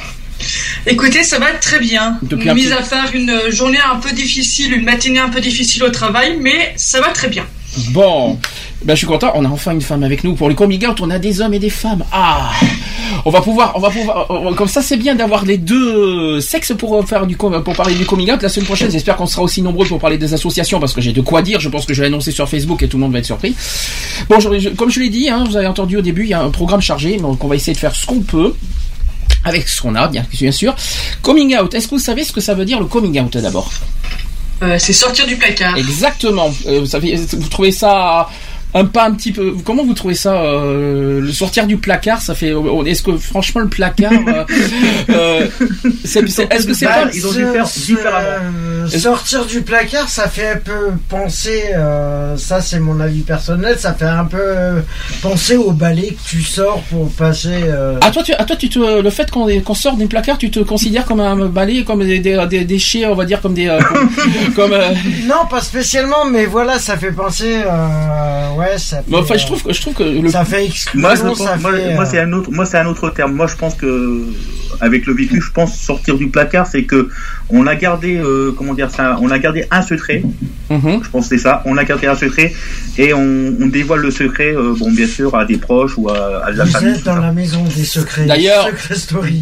Écoutez, 0.86 1.22
ça 1.22 1.38
va 1.38 1.52
très 1.52 1.78
bien. 1.78 2.18
Depuis 2.22 2.50
un 2.50 2.54
Mis 2.54 2.64
petit- 2.64 2.72
à 2.72 2.82
faire 2.82 3.10
une 3.14 3.40
journée 3.50 3.78
un 3.90 3.96
peu 3.96 4.10
difficile, 4.12 4.72
une 4.74 4.84
matinée 4.84 5.20
un 5.20 5.28
peu 5.30 5.40
difficile 5.40 5.84
au 5.84 5.90
travail, 5.90 6.36
mais 6.40 6.74
ça 6.76 7.00
va 7.00 7.08
très 7.08 7.28
bien. 7.28 7.46
Bon, 7.90 8.38
ben 8.84 8.94
je 8.94 8.98
suis 8.98 9.06
content. 9.06 9.32
On 9.34 9.44
a 9.44 9.48
enfin 9.48 9.72
une 9.72 9.80
femme 9.80 10.02
avec 10.02 10.24
nous 10.24 10.34
pour 10.34 10.48
le 10.48 10.54
coming 10.54 10.86
out. 10.86 11.00
On 11.00 11.10
a 11.10 11.18
des 11.18 11.40
hommes 11.40 11.54
et 11.54 11.58
des 11.58 11.70
femmes. 11.70 12.04
Ah, 12.12 12.50
on 13.24 13.30
va 13.30 13.40
pouvoir, 13.40 13.72
on 13.76 13.80
va 13.80 13.90
pouvoir. 13.90 14.28
Comme 14.56 14.68
ça, 14.68 14.82
c'est 14.82 14.96
bien 14.96 15.14
d'avoir 15.14 15.44
les 15.44 15.58
deux 15.58 16.40
sexes 16.40 16.72
pour 16.76 17.06
faire 17.06 17.26
du 17.26 17.36
parler 17.36 17.94
du 17.94 18.06
coming 18.06 18.30
out 18.32 18.42
la 18.42 18.48
semaine 18.48 18.66
prochaine. 18.66 18.90
J'espère 18.90 19.16
qu'on 19.16 19.26
sera 19.26 19.42
aussi 19.42 19.62
nombreux 19.62 19.86
pour 19.86 19.98
parler 19.98 20.18
des 20.18 20.34
associations 20.34 20.80
parce 20.80 20.92
que 20.92 21.00
j'ai 21.00 21.12
de 21.12 21.20
quoi 21.20 21.42
dire. 21.42 21.60
Je 21.60 21.68
pense 21.68 21.86
que 21.86 21.94
je 21.94 22.00
vais 22.00 22.06
annoncer 22.06 22.30
sur 22.30 22.48
Facebook 22.48 22.82
et 22.82 22.88
tout 22.88 22.96
le 22.96 23.02
monde 23.02 23.12
va 23.12 23.18
être 23.18 23.26
surpris. 23.26 23.54
Bon, 24.28 24.38
comme 24.76 24.90
je 24.90 25.00
l'ai 25.00 25.10
dit, 25.10 25.28
hein, 25.28 25.44
vous 25.48 25.56
avez 25.56 25.66
entendu 25.66 25.96
au 25.96 26.02
début, 26.02 26.22
il 26.22 26.30
y 26.30 26.34
a 26.34 26.42
un 26.42 26.50
programme 26.50 26.80
chargé, 26.80 27.16
donc 27.16 27.42
on 27.42 27.48
va 27.48 27.56
essayer 27.56 27.72
de 27.72 27.78
faire 27.78 27.94
ce 27.94 28.06
qu'on 28.06 28.20
peut. 28.20 28.54
Avec 29.46 29.68
ce 29.68 29.82
qu'on 29.82 29.94
a, 29.94 30.08
bien, 30.08 30.24
sûr. 30.52 30.74
Coming 31.20 31.56
out, 31.58 31.74
est-ce 31.74 31.86
que 31.86 31.96
vous 31.96 32.00
savez 32.00 32.24
ce 32.24 32.32
que 32.32 32.40
ça 32.40 32.54
veut 32.54 32.64
dire 32.64 32.80
le 32.80 32.86
coming 32.86 33.20
out 33.20 33.36
d'abord? 33.36 33.70
C'est 34.78 34.92
sortir 34.92 35.26
du 35.26 35.36
placard. 35.36 35.76
Exactement. 35.76 36.54
Euh, 36.66 36.80
vous, 36.80 36.86
savez, 36.86 37.16
vous 37.16 37.48
trouvez 37.48 37.72
ça 37.72 38.28
un 38.74 38.84
pas 38.86 39.06
un 39.06 39.12
petit 39.12 39.32
peu. 39.32 39.54
Comment 39.64 39.84
vous 39.84 39.94
trouvez 39.94 40.14
ça 40.14 40.34
euh, 40.42 41.20
Le 41.20 41.32
sortir 41.32 41.66
du 41.66 41.76
placard, 41.76 42.20
ça 42.20 42.34
fait. 42.34 42.52
Est-ce 42.86 43.02
que 43.02 43.16
franchement 43.16 43.60
le 43.60 43.68
placard, 43.68 44.12
euh, 44.28 44.44
euh, 45.10 45.46
c'est- 46.04 46.20
est-ce 46.52 46.66
que 46.66 46.74
c'est 46.74 46.86
Bah, 46.86 47.04
pas 47.04 47.10
ils 47.14 47.26
ont 47.26 47.32
dû 47.32 47.44
faire 47.52 47.64
différemment. 47.66 48.88
sortir 48.98 49.46
du 49.46 49.62
placard, 49.62 50.08
ça 50.08 50.28
fait 50.28 50.48
un 50.52 50.56
peu 50.56 50.92
penser, 51.08 51.62
euh, 51.76 52.36
ça 52.36 52.60
c'est 52.60 52.80
mon 52.80 53.00
avis 53.00 53.20
personnel, 53.20 53.78
ça 53.78 53.94
fait 53.94 54.04
un 54.04 54.24
peu 54.24 54.82
penser 55.22 55.56
au 55.56 55.70
balai 55.72 56.08
que 56.24 56.28
tu 56.28 56.42
sors 56.42 56.80
pour 56.90 57.10
passer. 57.12 57.48
euh, 57.64 57.98
Ah 58.02 58.10
toi, 58.10 58.22
tu, 58.22 58.32
ah, 58.38 58.44
toi, 58.44 58.56
tu 58.56 58.68
te, 58.68 59.00
le 59.00 59.10
fait 59.10 59.30
qu'on 59.30 59.46
qu'on 59.60 59.74
sort 59.74 59.96
du 59.96 60.06
placard, 60.06 60.36
tu 60.38 60.50
te 60.50 60.60
considères 60.60 61.04
comme 61.04 61.20
un 61.20 61.46
balai, 61.46 61.84
comme 61.84 62.04
des, 62.04 62.18
des, 62.18 62.44
des 62.50 62.64
déchets, 62.64 63.06
on 63.06 63.14
va 63.14 63.24
dire 63.24 63.40
comme 63.40 63.54
des, 63.54 63.68
euh, 63.68 63.78
comme, 63.80 64.08
comme, 64.56 64.72
euh, 64.72 64.88
Non, 65.26 65.46
pas 65.48 65.60
spécialement, 65.60 66.24
mais 66.24 66.46
voilà, 66.46 66.78
ça 66.78 66.96
fait 66.96 67.12
penser. 67.12 67.58
euh, 67.64 68.48
ouais, 68.72 68.78
ça. 68.78 68.96
Fait, 68.98 69.04
mais 69.08 69.16
enfin, 69.18 69.36
je 69.36 69.46
trouve 69.46 69.62
que 69.62 69.72
je 69.72 69.80
trouve 69.80 69.94
que 69.94 70.02
le. 70.02 70.28
Ça 70.30 70.44
fait 70.44 70.64
exclusion, 70.66 71.00
Moi, 71.08 71.14
je 71.16 71.22
pense- 71.22 71.38
ça 71.38 71.56
moi, 71.56 71.72
fait. 71.72 71.94
moi, 71.94 72.04
euh, 72.04 72.08
c'est 72.10 72.20
un 72.20 72.32
autre, 72.32 72.50
moi 72.50 72.66
c'est 72.66 72.78
un 72.78 72.86
autre 72.86 73.10
terme. 73.10 73.32
Moi 73.34 73.46
je 73.46 73.56
pense 73.56 73.74
que 73.74 74.22
avec 74.80 75.06
le 75.06 75.14
vécu, 75.14 75.40
je 75.40 75.50
pense 75.52 75.76
sortir 75.78 76.16
du 76.16 76.28
placard, 76.28 76.66
c'est 76.66 76.82
que 76.84 77.08
on 77.50 77.66
a 77.66 77.76
gardé, 77.76 78.16
euh, 78.16 78.52
comment 78.56 78.74
dire 78.74 78.90
ça, 78.90 79.16
on 79.20 79.30
a 79.30 79.38
gardé 79.38 79.66
un 79.70 79.82
secret. 79.82 80.22
Mhm. 80.70 81.00
Je 81.04 81.08
pense 81.10 81.28
que 81.28 81.36
c'est 81.36 81.42
ça. 81.42 81.62
On 81.66 81.76
a 81.76 81.84
gardé 81.84 82.06
un 82.06 82.16
secret 82.16 82.52
et 82.98 83.12
on, 83.14 83.54
on 83.60 83.66
dévoile 83.66 84.00
le 84.00 84.10
secret, 84.10 84.54
euh, 84.54 84.74
bon 84.78 84.90
bien 84.90 85.06
sûr 85.06 85.34
à 85.36 85.44
des 85.44 85.58
proches 85.58 85.92
ou 85.96 86.08
à, 86.08 86.44
à 86.46 86.50
la 86.50 86.64
Vous 86.64 86.70
famille. 86.72 86.90
êtes 86.94 86.98
tout 87.00 87.04
dans 87.04 87.14
ça. 87.14 87.20
la 87.20 87.32
maison 87.32 87.62
des 87.64 87.84
secrets. 87.84 88.24
D'ailleurs-. 88.26 88.68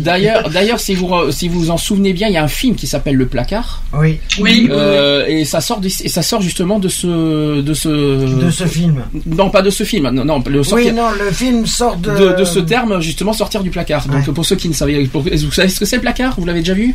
D'ailleurs, 0.00 0.50
d'ailleurs, 0.50 0.80
si 0.80 0.94
vous 0.94 1.08
si 1.30 1.48
vous 1.48 1.60
vous 1.60 1.70
en 1.70 1.76
souvenez 1.76 2.12
bien, 2.12 2.28
il 2.28 2.34
y 2.34 2.36
a 2.36 2.42
un 2.44 2.48
film 2.48 2.74
qui 2.74 2.86
s'appelle 2.86 3.16
Le 3.16 3.26
Placard. 3.26 3.82
Oui, 3.94 4.18
Oui. 4.40 4.68
Euh, 4.70 5.24
et 5.26 5.44
ça 5.44 5.60
sort, 5.60 5.80
et 5.84 6.08
ça 6.08 6.22
sort 6.22 6.40
justement 6.42 6.78
de 6.78 6.88
ce, 6.88 7.60
de 7.60 7.74
ce, 7.74 7.88
de 8.44 8.50
ce 8.50 8.64
film. 8.66 9.02
Non 9.26 9.50
pas 9.50 9.62
de 9.62 9.70
ce 9.70 9.84
film, 9.84 10.08
non, 10.10 10.24
non 10.24 10.42
le 10.46 10.62
sortir 10.62 10.86
Oui, 10.88 10.92
non, 10.92 11.10
le 11.10 11.30
film 11.30 11.66
sort 11.66 11.96
de. 11.96 12.10
de, 12.10 12.36
de 12.38 12.44
ce 12.44 12.58
terme 12.60 13.00
justement 13.00 13.32
sortir 13.32 13.62
du 13.62 13.70
placard. 13.70 14.06
Donc 14.08 14.26
Ouais. 14.26 14.32
pour 14.32 14.44
ceux 14.46 14.56
qui 14.56 14.68
ne 14.68 14.74
savaient, 14.74 15.04
pour- 15.06 15.22
vous 15.22 15.50
savez 15.52 15.68
ce 15.68 15.78
que 15.80 15.84
c'est 15.84 15.96
le 15.96 16.02
placard? 16.02 16.34
Vous 16.38 16.46
l'avez 16.46 16.60
déjà 16.60 16.74
vu? 16.74 16.94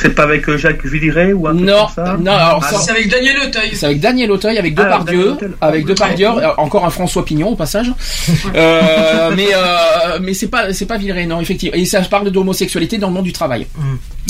C'est 0.00 0.10
pas 0.14 0.24
avec 0.24 0.48
euh, 0.48 0.58
Jacques 0.58 0.84
Villeray 0.84 1.32
ou 1.32 1.46
un 1.46 1.54
Non, 1.54 1.86
comme 1.94 2.04
ça 2.04 2.16
non, 2.20 2.32
alors 2.32 2.60
Ah, 2.64 2.74
C'est 2.84 2.90
avec 2.90 3.08
Daniel 3.08 3.36
Auteuil. 3.46 3.70
C'est 3.74 3.86
avec 3.86 4.00
Daniel 4.00 4.30
Auteuil, 4.32 4.58
avec 4.58 4.74
Ah, 4.76 4.82
Depardieu, 4.84 5.30
Auteuil. 5.32 5.50
avec 5.60 5.86
Depardieu, 5.86 6.26
euh, 6.28 6.48
encore 6.58 6.84
un 6.84 6.90
François 6.90 7.24
Pignon 7.24 7.50
au 7.50 7.56
passage. 7.56 7.90
Euh, 8.54 9.30
mais 9.36 9.48
euh, 9.54 10.18
mais 10.22 10.32
c'est 10.34 10.46
pas 10.48 10.72
c'est 10.72 10.86
pas 10.86 10.96
Villeray 10.96 11.26
non 11.26 11.40
effectivement. 11.40 11.76
Et 11.76 11.84
ça 11.86 12.00
parle 12.02 12.30
d'homosexualité 12.30 12.98
dans 12.98 13.08
le 13.08 13.14
monde 13.14 13.24
du 13.24 13.32
travail. 13.32 13.66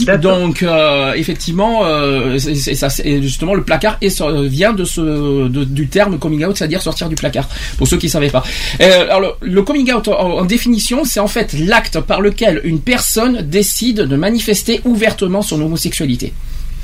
D'accord. 0.00 0.38
Donc 0.38 0.62
euh, 0.62 1.12
effectivement, 1.14 1.82
euh, 1.84 2.38
c'est 2.38 2.74
ça, 2.74 2.88
justement 3.20 3.54
le 3.54 3.62
placard 3.62 3.96
et 4.00 4.10
ça 4.10 4.26
vient 4.42 4.72
de 4.72 4.84
ce 4.84 5.48
de- 5.48 5.64
du 5.64 5.88
terme 5.88 6.18
coming 6.18 6.44
out, 6.44 6.56
c'est-à-dire 6.56 6.80
sortir 6.82 7.08
du 7.08 7.16
placard. 7.16 7.48
Pour 7.78 7.86
ceux 7.86 7.96
qui 7.96 8.08
savaient 8.08 8.30
pas. 8.30 8.42
Euh, 8.80 9.04
alors 9.04 9.20
le, 9.42 9.48
le 9.52 9.62
coming 9.62 9.92
out 9.92 10.08
en, 10.08 10.12
en 10.38 10.44
définition, 10.44 11.04
c'est 11.04 11.20
en 11.20 11.28
fait 11.28 11.52
l'acte 11.58 12.00
par 12.00 12.20
lequel 12.20 12.60
une 12.64 12.80
personne 12.80 13.42
décide 13.42 14.00
de 14.02 14.16
manifester 14.16 14.80
ouvertement 14.84 15.13
son 15.42 15.60
homosexualité. 15.60 16.32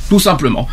Tout 0.09 0.21
simplement. 0.21 0.67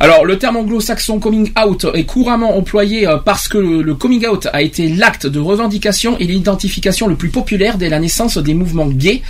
Alors, 0.00 0.24
le 0.24 0.38
terme 0.38 0.56
anglo-saxon 0.56 1.20
coming 1.20 1.52
out 1.62 1.86
est 1.94 2.04
couramment 2.04 2.56
employé 2.56 3.06
euh, 3.06 3.18
parce 3.18 3.46
que 3.46 3.58
le, 3.58 3.82
le 3.82 3.94
coming 3.94 4.26
out 4.26 4.48
a 4.52 4.62
été 4.62 4.88
l'acte 4.88 5.26
de 5.26 5.38
revendication 5.38 6.18
et 6.18 6.24
l'identification 6.24 7.06
le 7.06 7.14
plus 7.14 7.28
populaire 7.28 7.76
dès 7.78 7.88
la 7.90 7.98
naissance 7.98 8.38
des 8.38 8.54
mouvements 8.54 8.88
gays 8.88 9.22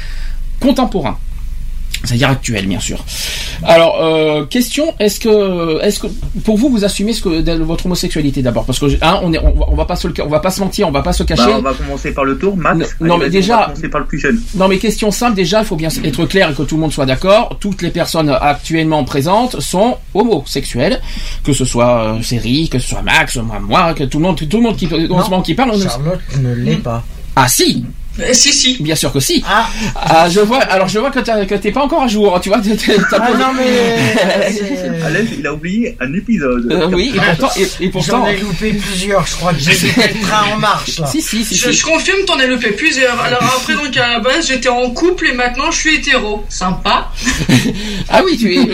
contemporains. 0.61 1.18
C'est-à-dire 2.04 2.30
actuels, 2.30 2.66
bien 2.66 2.80
sûr. 2.80 3.04
Alors, 3.64 3.99
euh, 4.02 4.44
question, 4.46 4.94
est-ce 5.00 5.18
que, 5.20 5.80
est-ce 5.82 6.00
que, 6.00 6.06
pour 6.44 6.56
vous, 6.58 6.68
vous 6.68 6.84
assumez 6.84 7.12
ce 7.12 7.23
que, 7.23 7.40
de 7.40 7.52
votre 7.62 7.87
homosexualité 7.87 8.42
d'abord? 8.42 8.64
Parce 8.64 8.78
que, 8.78 8.87
hein, 9.02 9.20
on 9.23 9.32
est, 9.32 9.38
on 9.38 9.52
va, 9.52 9.66
on 9.68 9.75
va 9.75 9.84
pas 9.84 9.96
se 9.96 10.08
le, 10.08 10.14
on 10.23 10.28
va 10.28 10.40
pas 10.40 10.50
se 10.50 10.61
mentir, 10.61 10.87
on 10.88 10.90
va 10.90 11.02
pas 11.02 11.12
se 11.12 11.23
cacher. 11.23 11.42
Bah, 11.46 11.56
on 11.58 11.62
va 11.62 11.73
commencer 11.75 12.12
par 12.12 12.25
le 12.25 12.37
tour, 12.38 12.56
Max. 12.56 12.76
Non, 12.78 12.84
Allez, 12.84 13.08
non, 13.08 13.18
mais 13.18 13.30
déjà- 13.30 13.54
On 13.54 13.58
va 13.61 13.64
commencer 13.66 13.88
par 13.88 14.00
le 14.00 14.06
plus 14.06 14.18
jeune. 14.18 14.40
Non 14.54 14.68
mais 14.68 14.78
question 14.78 15.11
simple 15.11 15.34
déjà, 15.37 15.61
il 15.61 15.64
faut 15.66 15.76
bien 15.76 15.88
être 16.04 16.25
clair 16.26 16.50
et 16.50 16.54
que 16.54 16.62
tout 16.62 16.75
le 16.76 16.80
monde 16.82 16.92
soit 16.92 17.06
d'accord. 17.06 17.56
Toutes 17.61 17.82
les 17.82 17.90
personnes 17.90 18.28
actuellement 18.28 19.04
présentes 19.04 19.61
sont 19.61 19.96
homosexuelles, 20.14 21.00
que 21.44 21.52
ce 21.52 21.64
soit 21.64 22.14
euh, 22.16 22.23
Série, 22.23 22.68
que 22.68 22.78
ce 22.78 22.88
soit 22.88 23.02
Max, 23.02 23.37
moi, 23.37 23.58
moi, 23.61 23.94
que 23.94 24.04
tout 24.04 24.18
le 24.18 24.25
monde, 24.25 24.37
tout 24.37 24.56
le 24.56 24.62
monde 24.62 24.76
qui, 24.76 24.87
en 24.87 24.90
ce 25.25 25.30
moment 25.30 25.42
qui 25.42 25.54
parle. 25.54 25.70
on 25.73 25.78
ne- 25.78 25.82
Charlotte 25.82 26.20
ne 26.40 26.54
l'est 26.54 26.76
pas. 26.76 27.02
Ah 27.37 27.49
si, 27.49 27.84
si, 28.33 28.52
si. 28.52 28.83
Bien 28.83 28.94
sûr 28.94 29.12
que 29.12 29.21
si. 29.21 29.42
Ah, 29.49 29.68
Ah, 29.97 30.28
je 30.30 30.40
vois. 30.40 30.59
Alors 30.62 30.88
je 30.88 30.99
vois 30.99 31.11
que 31.11 31.18
t'as- 31.21 31.47
que 31.47 31.54
t'es 31.54 31.73
pas 31.73 31.83
encore 31.83 32.02
à 32.02 32.09
jour. 32.09 32.38
Tu 32.40 32.49
vois. 32.49 32.59
ah 32.59 32.61
posé- 32.61 33.38
non 33.38 33.52
mais 33.56 35.00
Alain, 35.04 35.25
il 35.38 35.47
a 35.47 35.52
oublié 35.52 35.97
un 36.00 36.12
épisode. 36.14 36.71
Euh, 36.71 36.88
oui. 36.92 37.12
Et 37.14 37.18
pourtant. 37.37 37.50
Et, 37.59 37.85
et 37.85 37.88
pourtant. 37.88 38.25
j'en 38.25 38.26
ai 38.28 38.37
loupé 38.38 38.73
plusieurs. 38.73 39.26
Je 39.26 39.35
crois 39.37 39.52
que 39.52 39.61
j'ai 39.61 39.73
loupé 39.73 40.14
le 40.14 40.21
train 40.26 40.54
en 40.54 40.59
marche 40.59 40.99
là. 40.99 41.06
Si 41.06 41.21
si 41.23 41.44
si. 41.44 41.56
Je, 41.56 41.71
si. 41.71 41.78
je 41.78 41.85
confirme, 41.85 42.18
t'en 42.26 42.38
as 42.38 42.47
loupé 42.47 42.71
plusieurs. 42.73 43.18
Alors 43.21 43.42
après, 43.59 43.75
donc 43.75 43.97
à 43.97 44.09
la 44.14 44.21
base, 44.21 44.47
j'étais 44.49 44.68
en 44.68 44.90
couple 44.90 45.26
et 45.28 45.33
maintenant 45.35 45.71
je 45.71 45.78
suis 45.78 45.94
hétéro. 45.97 46.44
Sympa. 46.49 47.11
Ah 48.09 48.23
oui, 48.25 48.37
tu 48.38 48.54
es. 48.54 48.68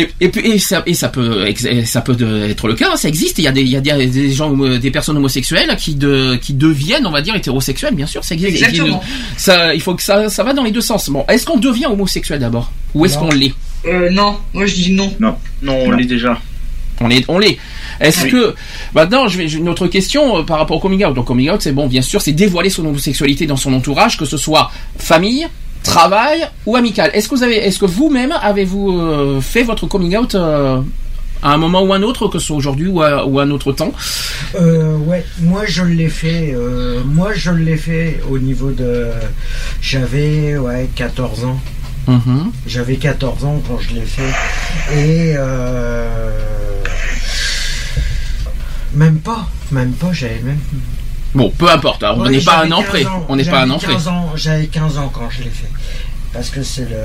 Et, 0.00 0.08
et, 0.20 0.28
puis- 0.28 0.50
et 0.52 0.58
ça, 0.58 0.82
et 0.86 0.94
ça 0.94 1.08
peut, 1.08 1.46
ex- 1.46 1.66
ça 1.84 2.00
peut 2.00 2.14
de- 2.14 2.44
être 2.50 2.66
le 2.68 2.74
cas. 2.74 2.90
hein, 2.92 2.96
Ça 2.96 3.08
existe. 3.08 3.38
Il 3.38 3.44
y 3.44 3.48
a 3.48 3.52
des, 3.52 3.62
il 3.62 3.68
y 3.68 3.76
a 3.76 3.80
des, 3.80 4.06
des 4.06 4.32
gens, 4.32 4.50
des 4.52 4.90
personnes 4.90 5.16
homosexuelles 5.16 5.76
qui 5.78 5.94
de, 5.94 6.36
qui 6.36 6.52
deviennent, 6.54 7.06
on 7.06 7.10
va 7.10 7.20
dire, 7.22 7.34
hétérosexuels. 7.34 7.94
Bien 7.94 8.06
sûr, 8.06 8.24
ça 8.24 8.34
existe. 8.34 8.61
Exactement. 8.68 8.98
ne- 8.98 9.38
ça, 9.38 9.74
il 9.74 9.80
faut 9.80 9.94
que 9.94 10.02
ça, 10.02 10.28
ça 10.28 10.42
va 10.44 10.52
dans 10.52 10.64
les 10.64 10.70
deux 10.70 10.80
sens. 10.80 11.08
Bon, 11.10 11.24
est-ce 11.28 11.44
qu'on 11.46 11.58
devient 11.58 11.86
homosexuel 11.86 12.38
d'abord, 12.40 12.70
ou 12.94 13.04
est-ce 13.06 13.18
qu'on 13.18 13.30
l'est 13.30 13.52
Euh, 13.86 14.10
non, 14.10 14.36
moi 14.52 14.66
je 14.66 14.74
dis 14.74 14.92
non. 14.92 15.12
Non, 15.20 15.36
on 15.62 15.66
Non. 15.66 15.90
l'est 15.96 16.04
déjà. 16.04 16.38
On 17.00 17.10
est, 17.10 17.24
on 17.28 17.38
l'est. 17.38 17.58
Est-ce 18.00 18.24
Oui. 18.24 18.30
que 18.30 18.54
maintenant, 18.94 19.26
je 19.26 19.36
vais 19.38 19.50
une 19.50 19.68
autre 19.68 19.88
question 19.88 20.38
euh, 20.38 20.42
par 20.44 20.58
rapport 20.58 20.76
au 20.76 20.80
coming 20.80 21.04
out. 21.04 21.14
Donc, 21.14 21.24
coming 21.26 21.50
out, 21.50 21.60
c'est 21.60 21.72
bon, 21.72 21.86
bien 21.88 22.02
sûr, 22.02 22.20
c'est 22.22 22.32
dévoiler 22.32 22.70
son 22.70 22.84
homosexualité 22.86 23.46
dans 23.46 23.56
son 23.56 23.72
entourage, 23.72 24.16
que 24.16 24.24
ce 24.24 24.36
soit 24.36 24.70
famille, 24.98 25.48
travail 25.82 26.46
ou 26.64 26.76
amical. 26.76 27.10
Est-ce 27.12 27.28
que 27.28 27.34
vous 27.34 27.42
avez, 27.42 27.56
est-ce 27.56 27.78
que 27.80 27.86
vous-même 27.86 28.32
avez-vous 28.40 28.92
euh, 29.00 29.40
fait 29.40 29.64
votre 29.64 29.86
coming 29.88 30.16
out 30.16 30.34
euh, 30.36 30.80
à 31.42 31.52
un 31.52 31.56
moment 31.56 31.82
ou 31.82 31.92
un 31.92 32.02
autre, 32.02 32.28
que 32.28 32.38
ce 32.38 32.46
soit 32.46 32.56
aujourd'hui 32.56 32.86
ou 32.88 33.02
à, 33.02 33.26
ou 33.26 33.38
à 33.40 33.42
un 33.42 33.50
autre 33.50 33.72
temps 33.72 33.92
Euh, 34.54 34.96
ouais, 34.98 35.24
moi 35.40 35.62
je 35.66 35.82
l'ai 35.82 36.08
fait. 36.08 36.52
euh, 36.54 37.02
moi 37.04 37.32
je 37.34 37.50
l'ai 37.50 37.76
fait 37.76 38.20
au 38.30 38.38
niveau 38.38 38.70
de. 38.70 39.08
J'avais 39.80 40.56
ouais 40.58 40.88
14 40.94 41.44
ans. 41.44 41.60
Mhm. 42.06 42.50
J'avais 42.66 42.96
14 42.96 43.44
ans 43.44 43.62
quand 43.66 43.78
je 43.80 43.94
l'ai 43.94 44.04
fait. 44.06 44.32
Et 44.96 45.34
euh, 45.36 46.30
même 48.94 49.18
pas, 49.18 49.46
même 49.70 49.92
pas, 49.92 50.12
j'avais 50.12 50.40
même. 50.40 50.58
Bon, 51.34 51.50
peu 51.50 51.70
importe. 51.70 52.02
hein, 52.04 52.14
on 52.16 52.22
Ouais, 52.22 52.30
n'est 52.30 52.40
pas 52.40 52.62
un 52.64 52.70
an 52.72 52.80
15 52.82 52.86
près. 52.88 53.06
On 53.28 53.36
n'est 53.36 53.44
pas 53.44 53.62
un 53.62 53.70
an 53.70 53.78
près. 53.78 53.92
15 53.94 54.08
ans, 54.08 54.32
J'avais 54.36 54.66
15 54.66 54.98
ans 54.98 55.10
quand 55.14 55.30
je 55.30 55.44
l'ai 55.44 55.50
fait. 55.50 55.70
Parce 56.32 56.50
que 56.50 56.62
c'est 56.62 56.82
le, 56.88 56.96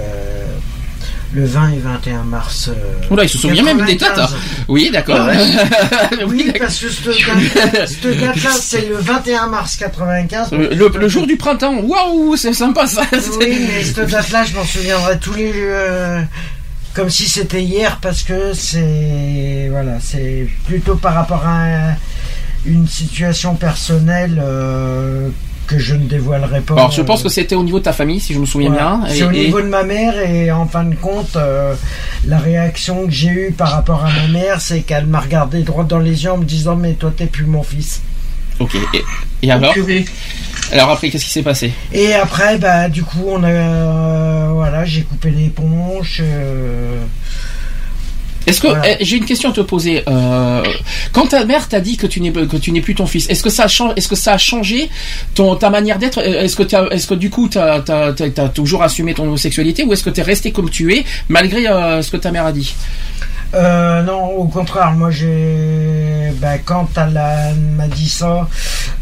le 1.33 1.45
20 1.45 1.71
et 1.73 1.77
21 1.79 2.23
mars. 2.23 2.69
euh, 2.69 2.73
Oula, 3.13 3.23
il 3.23 3.29
se 3.29 3.37
souvient 3.37 3.63
même 3.63 3.85
des 3.85 3.95
dates. 3.95 4.15
95. 4.15 4.33
hein. 4.33 4.63
Oui, 4.67 4.89
d'accord. 4.91 5.27
Ah 5.29 6.09
oui, 6.27 6.51
parce 6.57 6.79
que 6.79 6.89
cette 6.89 7.05
date- 7.05 7.87
cette 7.89 8.19
date-là, 8.19 8.49
c'est 8.59 8.87
le 8.87 8.95
21 8.95 9.47
mars 9.47 9.75
95. 9.75 10.49
Euh, 10.53 10.69
Le, 10.73 10.89
le 10.99 11.07
jour 11.09 11.27
du 11.27 11.35
printemps. 11.37 11.75
Waouh, 11.81 12.35
c'est 12.37 12.53
sympa 12.53 12.87
ça. 12.87 13.01
Oui, 13.11 13.19
mais 13.67 13.83
cette 13.83 14.09
date-là, 14.09 14.45
je 14.45 14.55
m'en 14.55 14.63
souviendrai 14.63 15.17
tous 15.19 15.33
les. 15.33 15.51
euh, 15.55 16.21
comme 16.93 17.09
si 17.09 17.27
c'était 17.29 17.61
hier, 17.61 17.99
parce 18.01 18.23
que 18.23 18.53
c'est. 18.53 19.67
Voilà, 19.69 19.97
c'est 20.01 20.47
plutôt 20.65 20.95
par 20.95 21.13
rapport 21.13 21.45
à 21.45 21.63
un- 21.91 21.95
une 22.65 22.87
situation 22.87 23.55
personnelle 23.55 24.41
euh, 24.43 25.29
que 25.67 25.77
je 25.77 25.95
ne 25.95 26.05
dévoilerai 26.05 26.61
pas. 26.61 26.73
Alors, 26.75 26.91
je 26.91 27.01
pense 27.01 27.21
que 27.21 27.27
euh, 27.27 27.31
c'était 27.31 27.55
au 27.55 27.63
niveau 27.63 27.79
de 27.79 27.83
ta 27.83 27.93
famille, 27.93 28.19
si 28.19 28.33
je 28.33 28.39
me 28.39 28.45
souviens 28.45 28.69
voilà. 28.71 28.99
bien. 29.03 29.13
C'est 29.13 29.23
au 29.23 29.31
et- 29.31 29.45
niveau 29.45 29.61
de 29.61 29.67
ma 29.67 29.83
mère, 29.83 30.17
et 30.19 30.49
en 30.51 30.65
fin 30.65 30.83
de 30.85 30.95
compte, 30.95 31.35
euh, 31.35 31.75
la 32.25 32.39
réaction 32.39 33.05
que 33.05 33.11
j'ai 33.11 33.27
eue 33.29 33.51
par 33.55 33.71
rapport 33.71 34.03
à 34.05 34.09
ma 34.11 34.27
mère, 34.27 34.61
c'est 34.61 34.81
qu'elle 34.81 35.05
m'a 35.05 35.19
regardé 35.19 35.61
droit 35.63 35.83
dans 35.83 35.99
les 35.99 36.23
yeux 36.23 36.31
en 36.31 36.37
me 36.37 36.45
disant 36.45 36.75
Mais 36.75 36.93
toi, 36.93 37.11
t'es 37.15 37.27
plus 37.27 37.45
mon 37.45 37.63
fils. 37.63 38.01
Ok. 38.59 38.75
Et, 38.93 39.03
et 39.43 39.51
alors 39.51 39.73
Purée. 39.73 40.05
Alors 40.71 40.89
après, 40.89 41.09
qu'est-ce 41.09 41.25
qui 41.25 41.31
s'est 41.31 41.43
passé? 41.43 41.71
Et 41.93 42.13
après, 42.15 42.57
bah, 42.57 42.89
du 42.89 43.03
coup, 43.03 43.25
on 43.27 43.43
a, 43.43 43.47
euh, 43.49 44.49
voilà, 44.53 44.83
j'ai 44.85 45.03
coupé 45.03 45.29
l'éponge. 45.29 46.21
euh, 46.21 46.97
Est-ce 48.47 48.61
que 48.61 48.67
Voilà. 48.67 48.97
eh, 48.99 49.03
j'ai 49.05 49.17
une 49.17 49.25
question 49.25 49.49
à 49.49 49.53
te 49.53 49.61
poser 49.61 50.03
euh, 50.07 50.63
Quand 51.11 51.27
ta 51.27 51.43
mère 51.45 51.67
t'a 51.67 51.79
dit 51.81 51.97
que 51.97 52.07
tu 52.07 52.21
n'es 52.21 52.31
que 52.31 52.57
tu 52.57 52.71
n'es 52.71 52.81
plus 52.81 52.95
ton 52.95 53.05
fils, 53.05 53.29
est-ce 53.29 53.43
que 53.43 53.49
ça 53.49 53.63
a 53.65 53.67
changé 53.67 53.93
Est-ce 53.97 54.07
que 54.07 54.15
ça 54.15 54.33
a 54.33 54.37
changé 54.37 54.89
ton 55.35 55.55
ta 55.55 55.69
manière 55.69 55.99
d'être 55.99 56.19
Euh, 56.19 56.43
Est-ce 56.43 56.55
que 56.55 56.63
t'as- 56.63 56.87
est-ce 56.89 57.07
que 57.07 57.13
du 57.13 57.29
coup 57.29 57.47
t'as 57.49 57.83
as, 57.87 58.13
as, 58.45 58.49
toujours 58.49 58.81
assumé 58.83 59.13
ton 59.13 59.23
homosexualité 59.23 59.83
ou 59.83 59.93
est-ce 59.93 60.03
que 60.03 60.09
t'es 60.09 60.21
resté 60.23 60.51
comme 60.51 60.69
tu 60.69 60.93
es 60.95 61.03
malgré 61.29 61.67
euh, 61.67 62.01
ce 62.01 62.09
que 62.09 62.17
ta 62.17 62.31
mère 62.31 62.45
a 62.45 62.51
dit? 62.53 62.73
Euh, 63.53 64.01
non, 64.03 64.25
au 64.25 64.45
contraire, 64.45 64.91
moi 64.91 65.09
j'ai. 65.09 66.31
Bah, 66.41 66.57
quand 66.63 66.89
elle 66.97 67.19
m'a 67.77 67.87
dit 67.87 68.09
ça, 68.09 68.47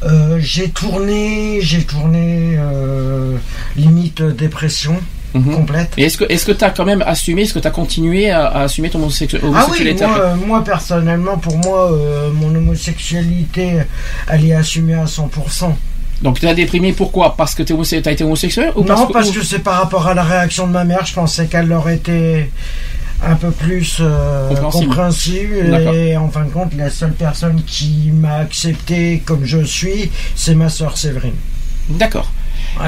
euh, 0.03 0.37
j'ai 0.39 0.69
tourné, 0.69 1.59
j'ai 1.61 1.83
tourné 1.83 2.55
euh, 2.59 3.37
limite 3.75 4.21
dépression 4.21 4.97
Mhm. 5.39 5.55
complète. 5.55 5.89
Et 5.97 6.03
est-ce 6.03 6.17
que 6.17 6.25
est-ce 6.29 6.45
que 6.45 6.51
t'as 6.51 6.69
quand 6.69 6.85
même 6.85 7.03
assumé 7.05 7.41
Est-ce 7.43 7.53
que 7.53 7.59
t'as 7.59 7.71
continué 7.71 8.29
à, 8.31 8.45
à 8.47 8.61
assumer 8.63 8.89
ton 8.89 8.99
homosexu- 8.99 9.37
Ah 9.43 9.45
oui, 9.45 9.49
homosexualité 9.49 10.05
moi, 10.47 10.59
euh, 10.59 10.61
personnellement, 10.61 11.37
pour 11.37 11.57
moi, 11.57 11.91
euh, 11.91 12.31
mon 12.33 12.53
homosexualité, 12.55 13.79
elle 14.29 14.45
est 14.45 14.53
assumée 14.53 14.93
à 14.95 15.05
100%. 15.05 15.75
Donc 16.21 16.39
t'as 16.39 16.53
déprimé 16.53 16.93
pourquoi? 16.93 17.35
Parce 17.35 17.53
que 17.55 17.63
homose- 17.73 18.01
t'as 18.01 18.11
été 18.11 18.23
homosexuel 18.23 18.71
ou 18.75 18.83
non, 18.83 19.07
parce 19.13 19.31
que 19.31 19.43
c'est 19.43 19.59
par 19.59 19.81
rapport 19.81 20.07
à 20.07 20.13
la 20.13 20.23
réaction 20.23 20.65
de 20.67 20.71
ma 20.71 20.83
mère, 20.85 21.05
je 21.05 21.13
pensais 21.13 21.47
qu'elle 21.47 21.71
aurait 21.73 21.95
été 21.95 22.49
un 23.23 23.35
peu 23.35 23.51
plus 23.51 23.97
euh, 24.01 24.49
Compréhensible. 24.87 25.55
Et 25.93 26.15
en 26.17 26.29
fin 26.29 26.45
de 26.45 26.49
compte, 26.51 26.73
la 26.77 26.89
seule 26.89 27.13
personne 27.13 27.61
qui 27.65 28.11
m'a 28.13 28.35
accepté 28.37 29.21
comme 29.25 29.45
je 29.45 29.63
suis, 29.63 30.09
c'est 30.35 30.55
ma 30.55 30.69
sœur 30.69 30.97
Séverine. 30.97 31.33
D'accord. 31.89 32.31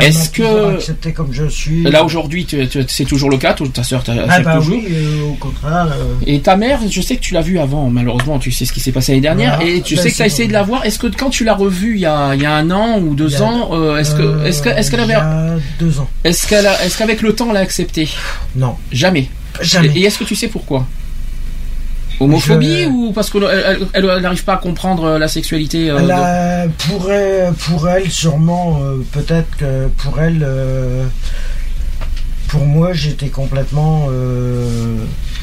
Est-ce 0.01 0.29
que- 0.29 0.75
accepté 0.75 1.11
comme 1.13 1.31
je 1.31 1.45
suis. 1.47 1.83
Là 1.83 2.03
aujourd'hui, 2.03 2.45
c'est 2.87 3.05
toujours 3.05 3.29
le 3.29 3.37
cas. 3.37 3.53
Ta 3.73 3.83
sœur 3.83 4.03
ah 4.07 4.13
t'accepte 4.15 4.43
bah 4.45 4.55
toujours. 4.57 4.77
oui, 4.77 4.87
euh, 4.91 5.23
au 5.29 5.33
contraire. 5.33 5.87
euh, 5.91 6.13
Et 6.25 6.39
ta 6.41 6.55
mère, 6.55 6.79
je 6.89 7.01
sais 7.01 7.15
que 7.15 7.21
tu 7.21 7.33
l'as 7.33 7.41
vue 7.41 7.59
avant, 7.59 7.89
malheureusement, 7.89 8.39
tu 8.39 8.51
sais 8.51 8.65
ce 8.65 8.73
qui 8.73 8.79
s'est 8.79 8.91
passé 8.91 9.11
l'année 9.13 9.21
dernière, 9.21 9.55
Voilà. 9.57 9.71
et 9.71 9.81
tu 9.81 9.95
Ben, 9.95 10.01
sais 10.03 10.11
que 10.11 10.15
tu 10.15 10.21
as 10.21 10.25
essayé 10.27 10.47
de 10.47 10.53
la 10.53 10.63
voir. 10.63 10.85
Est-ce 10.85 10.99
que 10.99 11.07
quand 11.07 11.29
tu 11.29 11.43
l'as 11.43 11.55
revue 11.55 11.95
il 11.95 12.01
y 12.01 12.05
a, 12.05 12.35
il 12.35 12.41
y 12.41 12.45
a 12.45 12.53
un 12.53 12.69
an 12.71 12.99
ou 12.99 13.15
deux 13.15 13.41
ans, 13.41 13.69
euh, 13.73 13.97
est-ce 13.97 14.15
que, 14.15 14.45
est-ce 14.45 14.61
que, 14.61 14.69
est-ce 14.69 14.91
qu'elle 14.91 14.99
y 15.07 15.11
avait, 15.13 15.59
deux 15.79 15.99
ans. 15.99 16.09
est-ce 16.23 16.47
qu'elle 16.47 16.67
a, 16.67 16.83
est-ce 16.85 16.97
qu'avec 16.97 17.21
le 17.21 17.33
temps 17.33 17.47
elle 17.51 17.57
a 17.57 17.61
accepté? 17.61 18.09
Non, 18.55 18.75
Jamais. 18.91 19.29
jamais. 19.61 19.87
Et, 19.95 20.01
et 20.01 20.05
est-ce 20.05 20.19
que 20.19 20.23
tu 20.25 20.35
sais 20.35 20.47
pourquoi? 20.47 20.85
Homophobie 22.19 22.83
Je- 22.83 22.87
ou 22.89 23.11
parce 23.13 23.29
qu'elle 23.29 23.43
elle, 23.43 23.87
elle 23.93 24.21
n'arrive 24.21 24.43
pas 24.43 24.53
à 24.53 24.57
comprendre 24.57 25.03
euh, 25.03 25.19
la 25.19 25.27
sexualité 25.27 25.89
euh, 25.89 25.97
Elle 25.99 26.07
de- 26.07 26.11
a- 26.11 26.65
pour, 26.87 27.11
elle, 27.11 27.53
pour 27.53 27.87
elle, 27.89 28.09
sûrement, 28.09 28.79
euh, 28.81 28.97
peut-être 29.11 29.55
que 29.57 29.87
pour 29.97 30.19
elle, 30.19 30.41
euh, 30.43 31.05
pour 32.47 32.65
moi, 32.65 32.93
j'étais 32.93 33.27
complètement 33.27 34.07
euh, 34.09 34.95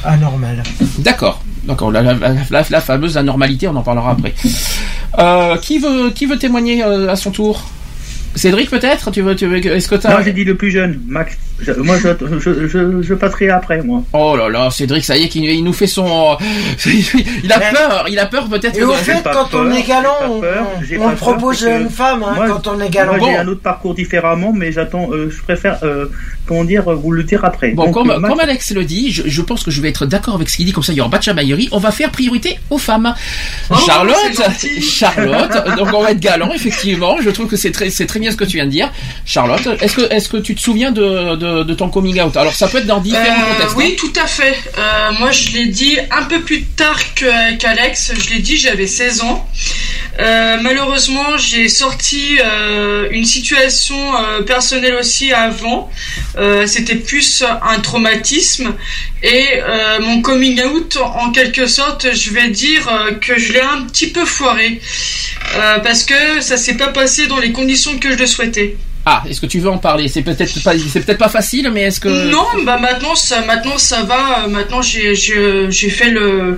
anormal. 0.04 0.62
D'accord. 0.98 1.42
D'accord. 1.64 1.90
La, 1.92 2.02
la, 2.02 2.14
la- 2.14 2.34
la- 2.50 2.64
la 2.68 2.80
fameuse 2.80 3.16
anormalité, 3.16 3.68
on 3.68 3.76
en 3.76 3.82
parlera 3.82 4.12
après. 4.12 4.34
Euh, 5.18 5.56
qui 5.58 5.78
veut, 5.78 6.10
qui 6.10 6.26
veut 6.26 6.38
témoigner 6.38 6.82
euh, 6.82 7.10
à 7.10 7.16
son 7.16 7.30
tour? 7.30 7.62
Cédric 8.34 8.68
peut-être? 8.68 9.10
Tu 9.12 9.22
veux, 9.22 9.36
tu 9.36 9.46
veux, 9.46 9.64
est-ce 9.64 9.86
que 9.88 9.94
Non, 9.94 10.00
t'as 10.00 10.22
j'ai 10.24 10.32
dit 10.32 10.44
le 10.44 10.56
plus 10.56 10.70
jeune, 10.72 11.00
Max. 11.06 11.36
Je- 11.66 11.72
moi, 11.80 11.96
je, 11.98 12.08
je, 12.38 12.68
je, 12.68 13.02
je 13.02 13.14
passerai 13.14 13.48
après, 13.50 13.82
moi. 13.82 14.02
Oh 14.12 14.36
là 14.36 14.48
là, 14.48 14.70
Cédric, 14.70 15.04
ça 15.04 15.16
y 15.16 15.24
est, 15.24 15.28
qu'il 15.28 15.44
il 15.44 15.64
nous 15.64 15.72
fait 15.72 15.86
son. 15.86 16.36
il 16.86 17.52
a 17.52 17.58
peur, 17.58 18.06
il 18.08 18.18
a 18.18 18.26
peur 18.26 18.48
peut-être. 18.48 18.76
Et 18.76 18.82
au 18.82 18.92
fait, 18.92 19.22
quand 19.22 19.54
on 19.54 19.70
est 19.70 19.82
galant, 19.82 20.16
on, 20.28 20.40
peur, 20.40 21.14
propose 21.16 21.62
une 21.62 21.88
femme, 21.90 22.22
hein, 22.22 22.34
moi, 22.36 22.48
quand 22.48 22.66
on 22.68 22.80
est 22.80 22.90
galant. 22.90 23.16
Moi, 23.16 23.28
j'ai 23.30 23.36
un 23.36 23.48
autre 23.48 23.60
parcours 23.62 23.94
différemment, 23.94 24.52
mais 24.52 24.72
j'attends, 24.72 25.08
euh, 25.12 25.30
je 25.30 25.42
préfère, 25.42 25.78
euh, 25.82 26.06
comment 26.46 26.64
dire, 26.64 26.84
vous 26.84 27.10
le 27.12 27.22
dire 27.22 27.44
après. 27.44 27.70
Bon, 27.70 27.84
Donc, 27.86 27.94
comme, 27.94 28.10
euh, 28.10 28.20
comme 28.20 28.40
Alex 28.40 28.72
le 28.72 28.84
dit, 28.84 29.12
je, 29.12 29.22
je 29.26 29.42
pense 29.42 29.62
que 29.62 29.70
je 29.70 29.80
vais 29.80 29.88
être 29.88 30.06
d'accord 30.06 30.34
avec 30.34 30.48
ce 30.48 30.56
qu'il 30.56 30.66
dit, 30.66 30.72
comme 30.72 30.82
ça 30.82 30.92
il 30.92 30.96
y 30.96 31.00
aura 31.00 31.10
pas 31.10 31.18
de 31.18 31.22
chamaillerie. 31.24 31.68
On 31.72 31.78
va 31.78 31.90
faire 31.90 32.10
priorité 32.10 32.58
aux 32.70 32.78
femmes. 32.78 33.14
Oh, 33.70 33.74
Charlotte. 33.86 34.14
Charlotte, 34.80 35.76
donc 35.76 35.88
on 35.94 36.02
va 36.02 36.10
être 36.12 36.20
galant, 36.20 36.52
effectivement. 36.52 37.16
Je 37.20 37.30
trouve 37.30 37.46
que 37.46 37.56
c'est 37.56 37.70
très, 37.72 37.90
c'est 37.90 38.06
très 38.06 38.20
bien 38.20 38.30
ce 38.30 38.36
que 38.36 38.44
tu 38.44 38.56
viens 38.56 38.66
de 38.66 38.70
dire. 38.70 38.90
Charlotte, 39.24 39.66
est-ce 39.80 39.96
que, 39.96 40.12
est-ce 40.12 40.28
que 40.28 40.36
tu 40.36 40.54
te 40.54 40.60
souviens 40.60 40.92
de, 40.92 41.36
de, 41.36 41.53
de 41.62 41.74
ton 41.74 41.88
coming 41.90 42.20
out 42.20 42.36
Alors 42.36 42.54
ça 42.54 42.66
peut 42.66 42.78
être 42.78 42.86
dans 42.86 43.00
différents 43.00 43.42
Euh, 43.42 43.54
contextes. 43.54 43.76
oui, 43.76 43.96
tout 43.96 44.12
à 44.20 44.26
fait. 44.26 44.56
Euh, 44.78 45.12
moi, 45.20 45.30
je 45.30 45.50
l'ai 45.52 45.66
dit 45.66 45.96
un 46.10 46.24
peu 46.24 46.40
plus 46.40 46.64
tard 46.64 46.98
qu'Alex. 47.14 48.12
Je 48.18 48.30
l'ai 48.34 48.40
dit, 48.40 48.56
j'avais 48.56 48.86
16 48.88 49.20
ans. 49.22 49.48
Euh, 50.20 50.58
malheureusement, 50.62 51.36
j'ai 51.38 51.68
sorti 51.68 52.38
euh, 52.44 53.08
une 53.10 53.24
situation 53.24 53.96
personnelle 54.46 54.94
aussi 54.94 55.32
avant. 55.32 55.90
C'était 56.66 56.96
plus 56.96 57.44
un 57.62 57.78
traumatisme. 57.80 58.74
Et 59.22 59.46
mon 60.00 60.20
coming 60.22 60.60
out, 60.64 60.96
en 61.02 61.30
quelque 61.30 61.66
sorte, 61.66 62.12
je 62.12 62.30
vais 62.30 62.48
dire 62.48 62.88
que 63.20 63.38
je 63.38 63.52
l'ai 63.52 63.60
un 63.60 63.82
petit 63.82 64.08
peu 64.08 64.24
foiré. 64.24 64.80
Parce 65.84 66.04
que 66.04 66.40
ça 66.40 66.56
s'est 66.56 66.76
pas 66.76 66.88
passé 66.88 67.26
dans 67.26 67.38
les 67.38 67.52
conditions 67.52 67.98
que 67.98 68.10
je 68.12 68.16
le 68.16 68.26
souhaitais. 68.26 68.76
Ah, 69.06 69.22
est-ce 69.28 69.40
que 69.40 69.46
tu 69.46 69.58
veux 69.60 69.68
en 69.68 69.78
parler? 69.78 70.08
C'est 70.08 70.22
peut-être 70.22 70.62
pas, 70.62 70.72
c'est 70.78 71.00
peut-être 71.04 71.18
pas 71.18 71.28
facile, 71.28 71.70
mais 71.72 71.82
est-ce 71.82 72.00
que 72.00 72.08
Non, 72.08 72.46
bah 72.64 72.78
maintenant 72.78 73.14
ça, 73.14 73.42
maintenant 73.42 73.76
ça 73.78 74.02
va. 74.04 74.44
euh, 74.44 74.48
Maintenant 74.48 74.80
j'ai, 74.82 75.14
j'ai, 75.14 75.70
j'ai 75.70 75.90
fait 75.90 76.10
le, 76.10 76.56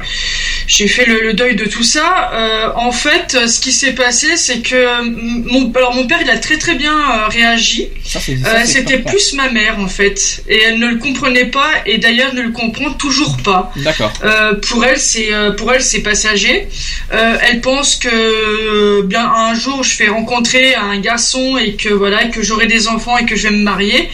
j'ai 0.66 0.86
fait 0.86 1.06
le, 1.06 1.20
le 1.22 1.32
deuil 1.34 1.56
de 1.56 1.64
tout 1.64 1.82
ça. 1.82 2.30
Euh, 2.32 2.68
en 2.76 2.92
fait, 2.92 3.34
euh, 3.34 3.46
ce 3.48 3.58
qui 3.60 3.72
s'est 3.72 3.94
passé, 3.94 4.36
c'est 4.36 4.60
que 4.60 5.02
mon, 5.02 5.72
alors 5.74 5.94
mon 5.94 6.06
père, 6.06 6.18
il 6.22 6.30
a 6.30 6.38
très 6.38 6.58
très 6.58 6.74
bien 6.76 6.94
réagi. 7.28 7.88
Ça, 8.04 8.20
c'est- 8.20 8.36
ça, 8.36 8.48
Euh, 8.50 8.58
c'est 8.64 8.76
C'était 8.76 8.98
plus 8.98 9.32
ma 9.34 9.50
mère 9.50 9.78
en 9.80 9.88
fait, 9.88 10.42
et 10.48 10.60
elle 10.62 10.78
ne 10.78 10.86
le 10.88 10.98
comprenait 10.98 11.46
pas, 11.46 11.70
et 11.86 11.98
d'ailleurs 11.98 12.32
ne 12.34 12.42
le 12.42 12.50
comprend 12.52 12.90
toujours 12.92 13.36
pas. 13.42 13.72
D'accord. 13.76 14.12
Euh, 14.22 14.54
pour 14.68 14.84
elle, 14.84 14.98
c'est 14.98 15.30
pour 15.56 15.72
elle 15.72 15.82
c'est 15.82 16.00
passager. 16.02 16.68
Elle 17.10 17.60
pense 17.60 17.96
que 17.96 19.02
bien 19.02 19.26
un 19.34 19.54
jour 19.54 19.82
je 19.82 19.96
vais 19.98 20.08
rencontrer 20.08 20.74
un 20.74 20.98
garçon 21.00 21.56
et 21.56 21.74
que 21.74 21.88
voilà 21.88 22.26
que 22.26 22.35
j'aurai 22.42 22.66
des 22.66 22.88
enfants 22.88 23.16
et 23.18 23.26
que 23.26 23.36
je 23.36 23.48
vais 23.48 23.54
me 23.54 23.62
marier, 23.62 24.08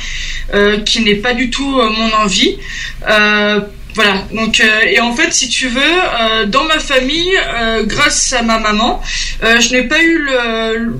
euh, 0.54 0.78
qui 0.80 1.00
n'est 1.00 1.16
pas 1.16 1.34
du 1.34 1.50
tout 1.50 1.78
euh, 1.78 1.90
mon 1.90 2.12
envie. 2.14 2.58
Euh, 3.08 3.60
voilà, 3.94 4.24
donc 4.32 4.60
euh, 4.60 4.80
et 4.86 5.00
en 5.00 5.14
fait, 5.14 5.32
si 5.32 5.48
tu 5.48 5.68
veux, 5.68 5.80
euh, 5.82 6.46
dans 6.46 6.64
ma 6.64 6.78
famille, 6.78 7.36
euh, 7.36 7.84
grâce 7.84 8.32
à 8.32 8.42
ma 8.42 8.58
maman, 8.58 9.02
je 9.42 9.72
n'ai 9.72 9.82
pas 9.82 10.02
eu 10.02 10.18
le, 10.18 10.92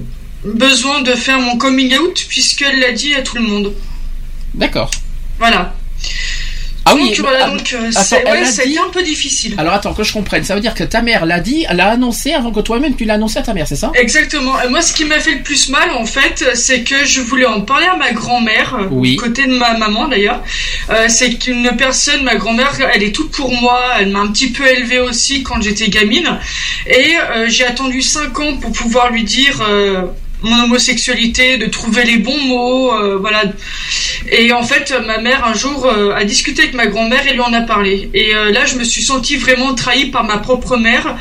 le 0.45 0.53
besoin 0.53 1.01
de 1.01 1.13
faire 1.15 1.39
mon 1.41 1.57
coming 1.57 1.97
out 1.99 2.27
puisqu'elle 2.29 2.81
l'a 2.81 2.93
dit 2.93 3.15
à 3.15 3.23
tout 3.23 3.37
le 3.37 3.43
monde. 3.43 3.75
D'accord. 4.55 4.91
Voilà. 5.39 5.75
Ah 6.85 6.93
donc 6.95 7.01
oui. 7.03 7.15
voilà, 7.21 7.45
ah, 7.47 7.51
donc 7.51 7.73
euh, 7.75 7.91
c'est- 7.93 8.29
ouais, 8.29 8.67
dit- 8.67 8.79
un 8.79 8.91
peu 8.91 9.03
difficile. 9.03 9.55
Alors 9.57 9.75
attends 9.75 9.95
que 9.95 10.03
je 10.03 10.13
comprenne. 10.13 10.43
Ça 10.45 10.55
veut 10.55 10.61
dire 10.61 10.75
que 10.75 10.83
ta 10.85 11.01
mère 11.01 11.27
l'a 11.27 11.39
dit, 11.41 11.65
elle 11.69 11.77
l'a 11.77 11.91
annoncé 11.91 12.33
avant 12.33 12.51
que 12.51 12.61
toi-même 12.61 12.97
tu 12.97 13.05
l'as 13.05 13.15
annoncé 13.15 13.39
à 13.39 13.43
ta 13.43 13.55
mère, 13.55 13.67
c'est 13.69 13.77
ça? 13.77 13.93
Exactement. 13.95 14.61
Et 14.63 14.69
moi, 14.69 14.83
ce 14.83 14.93
qui 14.93 15.05
m'a 15.05 15.21
fait 15.21 15.33
le 15.37 15.43
plus 15.43 15.69
mal, 15.69 15.91
en 15.93 16.05
fait, 16.07 16.45
c'est 16.55 16.83
que 16.83 17.05
je 17.05 17.21
voulais 17.21 17.47
en 17.47 17.61
parler 17.61 17.87
à 17.87 17.97
ma 17.97 18.13
grand-mère, 18.13 18.75
euh, 18.81 18.87
Oui. 18.91 19.17
côté 19.17 19.47
de 19.47 19.53
ma 19.57 19.77
maman 19.79 20.09
d'ailleurs. 20.09 20.43
Euh, 20.91 21.07
c'est 21.09 21.31
qu'une 21.35 21.71
personne, 21.77 22.25
ma 22.25 22.35
grand-mère, 22.35 22.73
elle 22.93 23.03
est 23.05 23.13
toute 23.15 23.31
pour 23.31 23.53
moi. 23.53 23.81
Elle 24.01 24.09
m'a 24.11 24.21
un 24.21 24.29
petit 24.29 24.51
peu 24.51 24.67
élevée 24.67 24.99
aussi 24.99 25.43
quand 25.45 25.61
j'étais 25.63 25.89
gamine. 25.89 26.39
Et 26.87 27.15
euh, 27.37 27.47
j'ai 27.49 27.65
attendu 27.65 28.03
5 28.03 28.39
ans 28.41 28.57
pour 28.57 28.73
pouvoir 28.73 29.11
lui 29.11 29.23
dire. 29.25 29.61
euh, 29.69 30.03
mon 30.43 30.65
homosexualité, 30.65 31.57
de 31.57 31.67
trouver 31.67 32.05
les 32.05 32.19
bons 32.19 32.41
mots, 32.41 32.93
euh, 32.93 33.17
voilà. 33.19 33.45
Et 34.31 34.53
en 34.53 34.63
fait, 34.63 34.95
ma 35.07 35.19
mère 35.19 35.45
un 35.45 35.55
jour 35.55 35.87
euh, 35.87 36.15
a 36.15 36.25
discuté 36.25 36.63
avec 36.63 36.75
ma 36.75 36.87
grand-mère 36.87 37.27
et 37.27 37.33
lui 37.33 37.41
en 37.41 37.53
a 37.53 37.63
parlé. 37.63 38.11
Et 38.15 38.35
euh, 38.35 38.51
là, 38.51 38.65
je 38.67 38.77
me 38.77 38.85
suis 38.85 39.03
sentie 39.03 39.37
vraiment 39.37 39.75
trahie 39.75 40.07
par 40.07 40.25
ma 40.25 40.39
propre 40.39 40.77
mère 40.77 41.17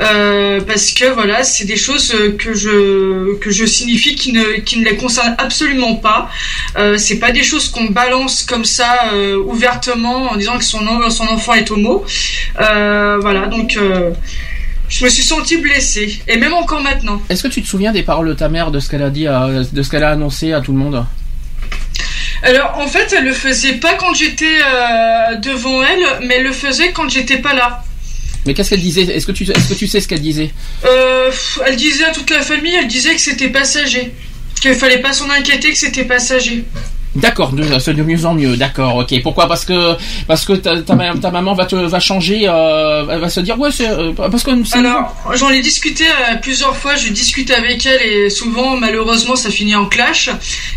euh, 0.00 0.60
parce 0.60 0.92
que 0.92 1.06
voilà, 1.12 1.44
c'est 1.44 1.64
des 1.64 1.76
choses 1.76 2.12
euh, 2.14 2.32
que 2.36 2.54
je 2.54 3.34
que 3.36 3.50
je 3.50 3.64
signifie 3.64 4.14
qui 4.14 4.32
ne 4.32 4.60
qui 4.60 4.78
ne 4.78 4.84
les 4.84 4.96
concernent 4.96 5.36
absolument 5.38 5.96
pas. 5.96 6.30
Euh, 6.78 6.98
c'est 6.98 7.18
pas 7.18 7.30
des 7.30 7.42
choses 7.42 7.68
qu'on 7.68 7.84
balance 7.84 8.42
comme 8.42 8.64
ça 8.64 9.12
ouvertement 9.46 10.30
en 10.32 10.36
disant 10.36 10.58
que 10.58 10.64
son 10.64 11.10
son 11.10 11.24
enfant 11.28 11.54
est 11.54 11.70
homo. 11.70 12.04
Voilà, 12.56 13.46
donc. 13.46 13.78
Je 14.88 15.04
me 15.04 15.10
suis 15.10 15.22
sentie 15.22 15.56
blessée, 15.58 16.20
et 16.28 16.36
même 16.36 16.54
encore 16.54 16.80
maintenant. 16.82 17.20
Est-ce 17.28 17.42
que 17.42 17.48
tu 17.48 17.62
te 17.62 17.66
souviens 17.68 17.92
des 17.92 18.02
paroles 18.02 18.28
de 18.28 18.34
ta 18.34 18.48
mère, 18.48 18.70
de 18.70 18.80
ce 18.80 18.88
qu'elle 18.88 19.02
a 19.02 19.10
dit, 19.10 19.26
à- 19.26 19.48
de 19.72 19.82
ce 19.82 19.90
qu'elle 19.90 20.04
a 20.04 20.10
annoncé 20.10 20.52
à 20.52 20.60
tout 20.60 20.72
le 20.72 20.78
monde? 20.78 21.04
Alors 22.42 22.78
en 22.78 22.86
fait, 22.86 23.14
elle 23.16 23.24
le 23.24 23.32
faisait 23.32 23.74
pas 23.74 23.94
quand 23.94 24.12
j'étais 24.14 24.58
euh, 24.62 25.36
devant 25.36 25.82
elle, 25.82 26.26
mais 26.26 26.34
elle 26.36 26.44
le 26.44 26.52
faisait 26.52 26.92
quand 26.92 27.08
j'étais 27.08 27.38
pas 27.38 27.54
là. 27.54 27.82
Mais 28.46 28.52
qu'est-ce 28.52 28.70
qu'elle 28.70 28.82
disait? 28.82 29.02
Est-ce 29.02 29.26
que 29.26 29.32
tu, 29.32 29.44
est-ce 29.44 29.68
que 29.70 29.74
tu 29.74 29.86
sais 29.86 30.00
ce 30.00 30.06
qu'elle 30.08 30.20
disait? 30.20 30.50
Euh, 30.84 31.30
elle 31.66 31.76
disait 31.76 32.04
à 32.04 32.10
toute 32.10 32.28
la 32.30 32.42
famille, 32.42 32.74
elle 32.74 32.86
disait 32.88 33.14
que 33.14 33.20
c'était 33.20 33.48
passager, 33.48 34.12
qu'il 34.60 34.74
fallait 34.74 34.98
pas 35.00 35.14
s'en 35.14 35.30
inquiéter, 35.30 35.70
que 35.70 35.78
c'était 35.78 36.04
passager. 36.04 36.64
D'accord, 37.16 37.52
c'est 37.78 37.94
de 37.94 38.02
mieux 38.02 38.24
en 38.26 38.34
mieux. 38.34 38.56
D'accord, 38.56 38.96
ok. 38.96 39.22
Pourquoi? 39.22 39.46
Parce 39.46 39.64
que 39.64 39.94
parce 40.26 40.44
que 40.44 40.54
ta, 40.54 40.82
ta, 40.82 40.96
ta 41.20 41.30
maman 41.30 41.54
va 41.54 41.64
te 41.64 41.76
va 41.76 42.00
changer, 42.00 42.42
euh, 42.48 43.04
elle 43.08 43.20
va 43.20 43.28
se 43.28 43.38
dire 43.40 43.58
ouais 43.58 43.70
c'est 43.70 43.88
euh, 43.88 44.12
parce 44.12 44.42
que 44.42 44.50
Alors, 44.76 45.14
j'en 45.34 45.50
ai 45.50 45.60
discuté 45.60 46.04
euh, 46.06 46.34
plusieurs 46.42 46.76
fois, 46.76 46.96
je 46.96 47.08
discute 47.10 47.50
avec 47.52 47.86
elle 47.86 48.02
et 48.02 48.30
souvent, 48.30 48.76
malheureusement, 48.76 49.36
ça 49.36 49.50
finit 49.50 49.76
en 49.76 49.86
clash. 49.86 50.28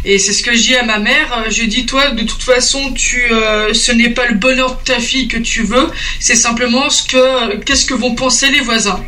Et 0.05 0.19
c'est 0.19 0.33
ce 0.33 0.43
que 0.43 0.53
je 0.55 0.61
dis 0.61 0.75
à 0.75 0.83
ma 0.83 0.99
mère. 0.99 1.43
euh, 1.45 1.49
Je 1.49 1.63
dis, 1.63 1.85
toi, 1.85 2.11
de 2.11 2.23
toute 2.23 2.43
façon, 2.43 2.91
tu, 2.93 3.23
euh, 3.31 3.73
ce 3.73 3.91
n'est 3.91 4.11
pas 4.11 4.27
le 4.27 4.35
bonheur 4.35 4.77
de 4.77 4.83
ta 4.83 4.99
fille 4.99 5.27
que 5.27 5.37
tu 5.37 5.63
veux, 5.63 5.89
c'est 6.19 6.35
simplement 6.35 6.89
ce 6.89 7.03
que, 7.03 7.55
qu'est-ce 7.63 7.85
que 7.85 7.93
vont 7.95 8.13
penser 8.15 8.51
les 8.51 8.59
voisins. 8.61 9.01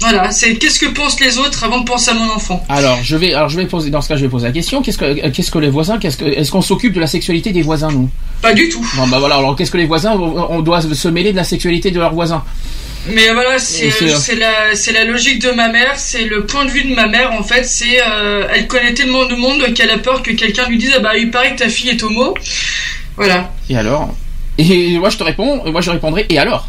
Voilà, 0.00 0.30
c'est 0.30 0.54
qu'est-ce 0.56 0.78
que 0.78 0.86
pensent 0.86 1.20
les 1.20 1.38
autres 1.38 1.64
avant 1.64 1.80
de 1.80 1.84
penser 1.84 2.10
à 2.10 2.14
mon 2.14 2.30
enfant. 2.30 2.64
Alors 2.68 2.98
je 3.02 3.16
vais 3.16 3.32
alors 3.32 3.48
je 3.48 3.56
vais 3.56 3.66
poser 3.66 3.90
dans 3.90 4.02
ce 4.02 4.08
cas 4.08 4.16
je 4.16 4.22
vais 4.22 4.28
poser 4.28 4.46
la 4.46 4.52
question. 4.52 4.82
Qu'est-ce 4.82 4.98
que 4.98 5.04
euh, 5.04 5.30
qu'est-ce 5.32 5.50
que 5.50 5.58
les 5.58 5.70
voisins 5.70 5.98
Qu'est-ce 5.98 6.18
que 6.18 6.24
est-ce 6.24 6.50
qu'on 6.50 6.60
s'occupe 6.62 6.92
de 6.92 7.00
la 7.00 7.06
sexualité 7.06 7.52
des 7.52 7.62
voisins 7.62 7.90
nous? 7.90 8.10
Pas 8.42 8.52
du 8.52 8.68
tout. 8.68 8.86
Bon 8.96 9.06
bah 9.08 9.18
voilà 9.18 9.36
alors 9.36 9.56
qu'est-ce 9.56 9.70
que 9.70 9.78
les 9.78 9.86
voisins 9.86 10.12
on 10.12 10.60
doit 10.60 10.82
se 10.82 11.08
mêler 11.08 11.32
de 11.32 11.36
la 11.36 11.44
sexualité 11.44 11.90
de 11.90 11.98
leurs 11.98 12.12
voisins? 12.12 12.44
Mais 13.08 13.30
voilà, 13.32 13.58
c'est 13.58 13.86
euh, 14.02 14.38
la 14.38 14.74
c'est 14.74 14.92
la 14.92 15.04
logique 15.04 15.40
de 15.40 15.50
ma 15.52 15.68
mère, 15.68 15.94
c'est 15.96 16.24
le 16.24 16.44
point 16.44 16.64
de 16.64 16.70
vue 16.70 16.84
de 16.84 16.94
ma 16.94 17.06
mère 17.06 17.32
en 17.32 17.42
fait. 17.42 17.64
C'est 17.64 18.00
euh, 18.06 18.48
elle 18.52 18.66
connaît 18.66 18.94
tellement 18.94 19.26
de 19.26 19.34
monde 19.34 19.72
qu'elle 19.74 19.90
a 19.90 19.98
peur 19.98 20.22
que 20.22 20.32
quelqu'un 20.32 20.68
lui 20.68 20.76
dise 20.76 20.92
ah 20.96 21.00
bah 21.00 21.16
il 21.16 21.30
paraît 21.30 21.54
que 21.54 21.60
ta 21.60 21.68
fille 21.68 21.90
est 21.90 22.02
homo. 22.02 22.34
Voilà. 23.16 23.52
Et 23.70 23.76
alors? 23.76 24.14
Et 24.58 24.98
moi 24.98 25.08
je 25.08 25.16
te 25.16 25.22
réponds, 25.22 25.62
moi 25.70 25.80
je 25.80 25.90
répondrai 25.90 26.26
et 26.28 26.38
alors? 26.38 26.68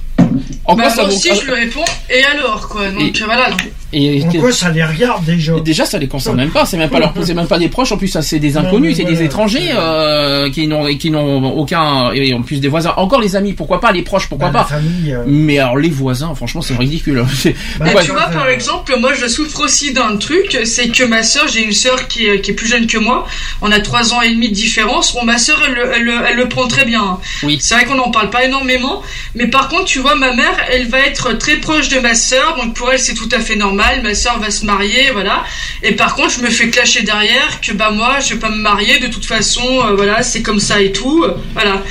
En 0.66 0.76
Bah, 0.76 0.84
quoi 0.84 0.96
moi 0.96 1.06
aussi 1.06 1.30
je 1.34 1.46
lui 1.46 1.54
réponds 1.54 1.86
et 2.10 2.24
alors 2.26 2.68
quoi? 2.68 2.90
Donc 2.90 3.02
Et- 3.20 3.24
voilà. 3.24 3.50
donc- 3.52 3.62
et, 3.94 4.24
En 4.24 4.32
quoi 4.34 4.52
ça 4.52 4.70
les 4.70 4.84
regarde 4.84 5.24
déjà 5.26 5.56
Et 5.56 5.62
Déjà, 5.62 5.86
ça 5.86 5.98
les 5.98 6.08
concerne 6.08 6.36
même 6.38 6.50
pas. 6.52 6.66
C'est 6.66 6.78
même 6.78 6.90
pas 6.90 7.00
leur, 7.00 7.14
c'est 7.24 7.34
même 7.34 7.48
pas 7.48 7.60
des 7.60 7.70
proches. 7.70 7.92
En 7.92 7.98
plus, 7.98 8.08
ça 8.10 8.22
c'est 8.22 8.40
des 8.40 8.58
inconnus, 8.58 8.98
c'est 8.98 9.04
des 9.06 9.24
étrangers 9.24 9.72
euh, 9.76 10.50
qui 10.52 10.68
n'ont, 10.68 10.86
qui 10.98 11.10
n'ont 11.10 11.44
aucun. 11.58 12.12
Et 12.14 12.34
en 12.34 12.42
plus 12.42 12.60
des 12.60 12.68
voisins. 12.68 12.94
Encore 12.98 13.22
les 13.22 13.36
amis, 13.36 13.54
pourquoi 13.54 13.80
pas 13.80 13.92
Les 13.92 14.02
proches, 14.02 14.28
pourquoi 14.28 14.50
Bah, 14.50 14.60
la 14.60 14.64
pas 14.66 14.70
famille, 14.76 15.14
euh, 15.14 15.24
Mais 15.26 15.60
alors 15.60 15.78
les 15.78 15.90
voisins, 15.90 16.34
franchement, 16.36 16.62
c'est 16.62 16.76
ridicule. 16.76 17.24
Bah, 17.80 18.04
tu 18.04 18.12
vois, 18.12 18.28
par 18.28 18.48
exemple, 18.50 18.94
moi 19.00 19.14
je 19.14 19.28
souffre 19.28 19.62
aussi 19.62 19.94
d'un 19.94 20.18
truc, 20.18 20.58
c'est 20.66 20.90
que 20.90 21.04
ma 21.04 21.24
sœur, 21.24 21.48
j'ai 21.48 21.64
une 21.64 21.72
sœur 21.72 22.08
qui 22.08 22.26
est, 22.28 22.42
qui 22.42 22.52
est 22.52 22.54
plus 22.54 22.68
jeune 22.68 22.88
que 22.88 22.98
moi, 22.98 23.26
on 23.62 23.72
a 23.72 23.80
trois 23.80 24.14
ans 24.14 24.22
et 24.22 24.30
demi 24.32 24.50
de 24.50 24.54
différence. 24.54 25.14
Bon, 25.14 25.24
ma 25.24 25.38
sœur, 25.38 25.62
elle, 25.68 25.74
le- 25.74 25.92
elle, 25.96 26.04
le- 26.04 26.20
elle 26.30 26.36
le 26.38 26.48
prend 26.50 26.68
très 26.68 26.86
bien. 26.86 27.02
hein. 27.02 27.20
Oui. 27.44 27.58
C'est 27.62 27.76
vrai 27.76 27.86
qu'on 27.86 27.96
n'en 27.96 28.12
parle 28.12 28.30
pas 28.30 28.44
énormément, 28.46 29.02
mais 29.36 29.48
par 29.48 29.70
contre, 29.70 29.86
tu 29.86 30.00
vois, 30.00 30.16
ma 30.16 30.34
mère, 30.34 30.56
elle 30.72 30.88
va 30.88 31.00
être 31.00 31.34
très 31.38 31.58
proche 31.58 31.90
de 31.90 32.00
ma 32.00 32.16
sœur, 32.16 32.56
donc 32.58 32.74
pour 32.76 32.92
elle, 32.92 33.00
c'est 33.00 33.14
tout 33.14 33.30
à 33.32 33.40
fait 33.40 33.56
normal. 33.56 33.77
Ma 33.78 34.14
sœur 34.14 34.40
va 34.40 34.50
se 34.50 34.66
marier, 34.66 35.12
voilà. 35.12 35.44
Et 35.84 35.94
par 35.94 36.16
contre, 36.16 36.32
je 36.32 36.42
me 36.42 36.50
fais 36.50 36.70
clasher 36.70 37.04
derrière 37.04 37.62
que 37.62 37.72
bah 37.74 37.92
moi, 37.92 38.20
je 38.20 38.34
vais 38.34 38.40
pas 38.40 38.50
me 38.50 38.56
marier 38.58 39.00
de 39.00 39.08
toute 39.08 39.26
façon, 39.26 39.62
euh, 39.86 39.96
voilà, 39.96 40.24
c'est 40.24 40.42
comme 40.42 40.60
ça 40.60 40.82
et 40.82 40.92
tout, 40.92 41.24
euh, 41.24 41.38
voilà. 41.54 41.82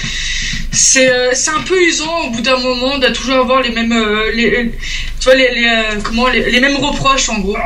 C'est 0.73 1.09
euh, 1.11 1.31
c'est 1.33 1.51
un 1.51 1.63
peu 1.63 1.81
usant 1.83 2.19
au 2.27 2.31
bout 2.31 2.43
d'un 2.43 2.59
moment 2.59 2.99
de 2.99 3.07
toujours 3.09 3.37
avoir 3.39 3.63
les 3.63 3.71
mêmes 3.71 3.93
euh, 3.93 4.31
les, 4.35 4.71
tu 5.19 5.25
vois 5.25 5.35
les, 5.35 5.55
les, 5.55 5.67
euh, 5.67 6.01
comment 6.03 6.27
les, 6.29 6.51
les 6.51 6.61
mêmes 6.61 6.77
reproches 6.77 7.31
en 7.31 7.39
gros. 7.39 7.57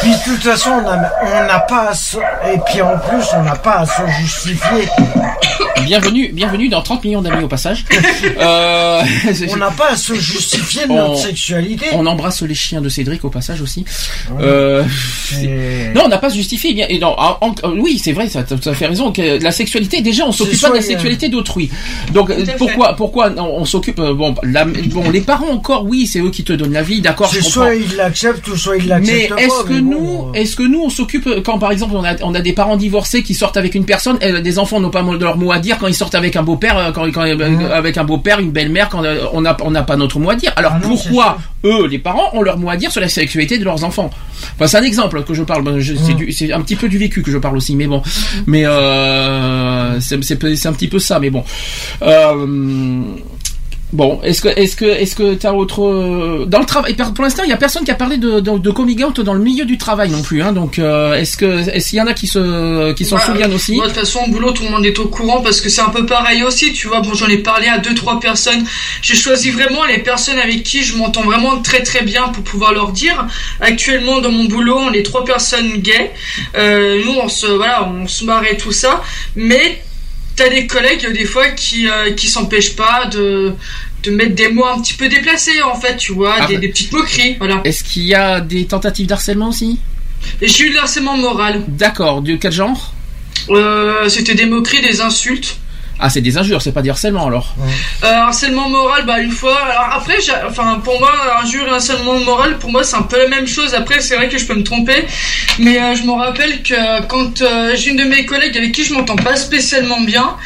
Puis 0.00 0.10
de 0.12 0.16
toute 0.24 0.42
façon, 0.42 0.70
on 0.70 0.80
n'a 0.82 1.12
on 1.22 1.46
n'a 1.46 1.58
pas 1.60 1.88
à 1.90 1.94
se... 1.94 2.16
Et 2.16 2.58
puis 2.66 2.80
en 2.80 2.96
plus, 2.98 3.24
on 3.36 3.42
n'a 3.42 3.56
pas 3.56 3.80
à 3.80 3.86
se 3.86 4.00
justifier. 4.22 4.88
Bienvenue, 5.84 6.30
bienvenue 6.32 6.68
dans 6.68 6.82
30 6.82 7.04
millions 7.04 7.22
d'amis 7.22 7.44
au 7.44 7.48
passage. 7.48 7.84
Euh, 8.40 9.02
On 9.52 9.56
n'a 9.56 9.70
pas 9.70 9.90
à 9.92 9.96
se 9.96 10.14
justifier 10.14 10.86
de 10.86 10.92
On- 10.92 10.96
notre 10.96 11.18
sexualité. 11.18 11.86
on 11.92 12.06
embrasse 12.06 12.42
les 12.42 12.54
chiens 12.54 12.80
de 12.80 12.88
Cédric 12.88 13.24
au 13.24 13.30
passage 13.30 13.47
aussi. 13.62 13.84
Euh, 14.40 14.82
non, 15.94 16.02
on 16.04 16.08
n'a 16.08 16.18
pas 16.18 16.28
justifié. 16.28 16.72
Bien, 16.74 16.86
et 16.88 16.98
non, 16.98 17.14
en- 17.18 17.36
en- 17.40 17.54
euh, 17.64 17.74
oui, 17.78 17.98
c'est 18.02 18.12
vrai, 18.12 18.28
ça, 18.28 18.44
ça 18.60 18.74
fait 18.74 18.86
raison. 18.86 19.12
Que 19.12 19.42
la 19.42 19.50
sexualité, 19.50 20.00
déjà, 20.00 20.24
on 20.26 20.32
s'occupe 20.32 20.60
pas 20.60 20.70
de 20.70 20.74
la 20.76 20.82
sexualité 20.82 21.28
d'autrui. 21.28 21.70
Donc, 22.12 22.32
fait. 22.32 22.56
pourquoi, 22.56 22.94
pourquoi 22.94 23.30
on, 23.36 23.42
on 23.60 23.64
s'occupe 23.64 23.98
euh, 24.00 24.14
Bon, 24.14 24.34
la- 24.42 24.64
bon, 24.64 25.10
les 25.10 25.20
parents 25.20 25.50
encore, 25.50 25.84
oui, 25.86 26.06
c'est 26.06 26.20
eux 26.20 26.30
qui 26.30 26.44
te 26.44 26.52
donnent 26.52 26.72
la 26.72 26.82
vie, 26.82 27.00
d'accord, 27.00 27.30
soit 27.42 27.74
il 27.74 27.96
l'accepte 27.96 28.46
ou 28.48 28.56
soit 28.56 28.76
il 28.76 28.82
Mais 28.84 28.88
l'accepte 28.88 29.28
pas. 29.30 29.40
est-ce 29.42 29.64
que 29.64 29.72
mais 29.74 29.80
nous, 29.80 30.00
bon, 30.00 30.32
est-ce 30.32 30.56
que 30.56 30.62
nous, 30.62 30.82
on 30.82 30.90
s'occupe 30.90 31.28
quand 31.44 31.58
par 31.58 31.72
exemple 31.72 31.94
on 31.96 32.04
a, 32.04 32.14
on 32.22 32.34
a 32.34 32.40
des 32.40 32.52
parents 32.52 32.76
divorcés 32.76 33.22
qui 33.22 33.34
sortent 33.34 33.56
avec 33.56 33.74
une 33.74 33.84
personne, 33.84 34.18
et 34.20 34.40
des 34.40 34.58
enfants 34.58 34.80
n'ont 34.80 34.90
pas 34.90 35.02
de 35.02 35.24
leur 35.24 35.36
mot 35.36 35.52
à 35.52 35.58
dire 35.58 35.78
quand 35.78 35.86
ils 35.86 35.94
sortent 35.94 36.14
avec 36.14 36.36
un 36.36 36.42
beau-père, 36.42 36.92
quand, 36.94 37.10
quand- 37.12 37.22
euh, 37.26 37.70
avec 37.72 37.96
un 37.96 38.04
beau-père, 38.04 38.40
une 38.40 38.50
belle-mère, 38.50 38.88
quand 38.88 39.02
on 39.32 39.40
n'a 39.40 39.56
on 39.62 39.70
n'a 39.70 39.82
pas 39.82 39.96
notre 39.96 40.18
mot 40.18 40.30
à 40.30 40.34
dire. 40.34 40.52
Alors 40.56 40.72
Ah 40.74 40.80
non, 40.82 40.88
pourquoi 40.88 41.38
eux, 41.64 41.86
les 41.86 41.98
parents, 41.98 42.30
ont 42.34 42.42
leur 42.42 42.58
mot 42.58 42.70
à 42.70 42.76
dire 42.76 42.90
sur 42.92 43.00
la 43.00 43.08
sexualité 43.08 43.37
de 43.58 43.64
leurs 43.64 43.84
enfants 43.84 44.10
Enfin, 44.54 44.66
c'est 44.68 44.78
un 44.78 44.82
exemple 44.84 45.22
que 45.24 45.34
je 45.34 45.42
parle. 45.42 45.80
je- 45.80 45.94
C'est 46.30 46.52
un 46.52 46.60
petit 46.60 46.76
peu 46.76 46.88
du 46.88 46.96
vécu 46.98 47.22
que 47.22 47.30
je 47.30 47.38
parle 47.38 47.56
aussi, 47.56 47.74
mais 47.74 47.86
bon. 47.88 48.02
Mais 48.46 48.64
euh, 48.66 49.98
c'est 50.00 50.14
un 50.66 50.72
petit 50.72 50.88
peu 50.88 50.98
ça, 50.98 51.18
mais 51.18 51.30
bon. 51.30 51.42
Euh, 52.02 53.02
Bon, 53.92 54.20
est-ce 54.22 54.42
que 54.42 54.48
est-ce 54.48 54.76
que 54.76 54.84
est-ce 54.84 55.16
que 55.16 55.34
t'as 55.34 55.52
autre 55.52 55.82
euh, 55.82 56.44
dans 56.46 56.58
le 56.60 56.66
travail 56.66 56.94
pour 56.94 57.24
l'instant 57.24 57.42
il 57.44 57.48
y 57.48 57.54
a 57.54 57.56
personne 57.56 57.84
qui 57.84 57.90
a 57.90 57.94
parlé 57.94 58.18
de 58.18 58.40
de, 58.40 58.58
de 58.58 58.70
coming 58.70 59.02
out 59.02 59.20
dans 59.20 59.32
le 59.32 59.40
milieu 59.40 59.64
du 59.64 59.78
travail 59.78 60.10
non 60.10 60.20
plus 60.20 60.42
hein 60.42 60.52
donc 60.52 60.78
euh, 60.78 61.14
est-ce 61.14 61.38
que 61.38 61.66
est-ce 61.70 61.88
qu'il 61.88 61.98
y 61.98 62.02
en 62.02 62.06
a 62.06 62.12
qui 62.12 62.26
se 62.26 62.92
qui 62.92 63.06
s'en 63.06 63.16
Bah, 63.16 63.22
souviennent 63.24 63.54
aussi 63.54 63.78
de 63.78 63.82
toute 63.82 63.92
façon, 63.92 64.20
au 64.26 64.30
boulot, 64.30 64.52
tout 64.52 64.64
le 64.64 64.70
monde 64.70 64.84
est 64.84 64.98
au 64.98 65.06
courant 65.06 65.40
parce 65.40 65.60
que 65.60 65.68
c'est 65.68 65.80
un 65.80 65.90
peu 65.90 66.06
pareil 66.06 66.42
aussi, 66.42 66.72
tu 66.72 66.88
vois. 66.88 67.00
Bon, 67.00 67.14
j'en 67.14 67.28
ai 67.28 67.38
parlé 67.38 67.68
à 67.68 67.78
deux, 67.78 67.94
trois 67.94 68.20
personnes. 68.20 68.64
J'ai 69.02 69.14
choisi 69.14 69.50
vraiment 69.50 69.84
les 69.84 69.98
personnes 69.98 70.38
avec 70.38 70.62
qui 70.62 70.82
je 70.82 70.96
m'entends 70.96 71.22
vraiment 71.22 71.60
très, 71.62 71.82
très 71.82 72.02
bien 72.02 72.28
pour 72.28 72.42
pouvoir 72.44 72.72
leur 72.72 72.92
dire. 72.92 73.26
Actuellement, 73.60 74.20
dans 74.20 74.30
mon 74.30 74.44
boulot, 74.44 74.78
on 74.78 74.92
est 74.92 75.02
trois 75.02 75.24
personnes 75.24 75.78
gays. 75.78 76.12
Euh, 76.56 77.02
nous, 77.04 77.14
on 77.22 77.28
se, 77.28 77.46
voilà, 77.46 77.88
on 77.88 78.06
se 78.06 78.24
marre 78.24 78.44
et 78.44 78.56
tout 78.56 78.72
ça. 78.72 79.02
Mais 79.36 79.82
t'as 80.38 80.48
des 80.48 80.66
collègues, 80.66 81.06
des 81.12 81.24
fois, 81.24 81.48
qui, 81.48 81.88
euh, 81.88 82.12
qui 82.12 82.28
s'empêchent 82.28 82.76
pas 82.76 83.06
de, 83.06 83.52
de 84.04 84.10
mettre 84.10 84.34
des 84.34 84.48
mots 84.48 84.64
un 84.66 84.80
petit 84.80 84.94
peu 84.94 85.08
déplacés 85.08 85.60
en 85.62 85.74
fait, 85.78 85.96
tu 85.96 86.12
vois, 86.12 86.36
Ah, 86.40 86.46
des, 86.46 86.54
bah. 86.54 86.60
des 86.60 86.68
petites 86.68 86.92
moqueries, 86.92 87.36
voilà. 87.38 87.60
Est-ce 87.64 87.84
qu'il 87.84 88.04
y 88.04 88.14
a 88.14 88.40
des 88.40 88.64
tentatives 88.66 89.06
d'harcèlement 89.06 89.48
aussi? 89.48 89.78
J'ai 90.42 90.64
eu 90.64 90.72
le 90.72 90.78
harcèlement 90.78 91.16
moral. 91.16 91.62
D'accord. 91.68 92.22
De 92.22 92.36
quel 92.36 92.52
genre? 92.52 92.92
Euh, 93.50 94.08
C'était 94.08 94.34
des 94.34 94.46
moqueries, 94.46 94.80
des 94.82 95.00
insultes. 95.00 95.58
Ah, 96.00 96.08
c'est 96.10 96.20
des 96.20 96.38
injures, 96.38 96.62
c'est 96.62 96.70
pas 96.72 96.82
du 96.82 96.90
harcèlement 96.90 97.26
alors. 97.26 97.54
Euh, 98.04 98.06
harcèlement 98.06 98.68
moral, 98.68 99.04
bah 99.04 99.18
une 99.20 99.32
fois. 99.32 99.58
Alors 99.60 99.88
après, 99.94 100.20
j'ai- 100.24 100.32
enfin 100.48 100.80
pour 100.84 100.98
moi, 101.00 101.12
injure 101.42 101.66
et 101.66 101.70
harcèlement 101.70 102.18
moral, 102.20 102.58
pour 102.58 102.70
moi 102.70 102.84
c'est 102.84 102.94
un 102.96 103.02
peu 103.02 103.18
la 103.18 103.28
même 103.28 103.48
chose. 103.48 103.74
Après, 103.74 104.00
c'est 104.00 104.14
vrai 104.16 104.28
que 104.28 104.38
je 104.38 104.46
peux 104.46 104.54
me 104.54 104.62
tromper, 104.62 105.04
mais 105.58 105.76
euh, 105.80 105.96
je 105.96 106.02
me 106.04 106.12
rappelle 106.12 106.62
que 106.62 107.02
quand 107.08 107.42
euh, 107.42 107.74
j'ai 107.76 107.90
une 107.90 107.96
de 107.96 108.04
mes 108.04 108.24
collègues 108.26 108.56
avec 108.56 108.70
qui 108.72 108.84
je 108.84 108.94
m'entends 108.94 109.16
pas 109.16 109.34
spécialement 109.34 110.00
bien, 110.02 110.36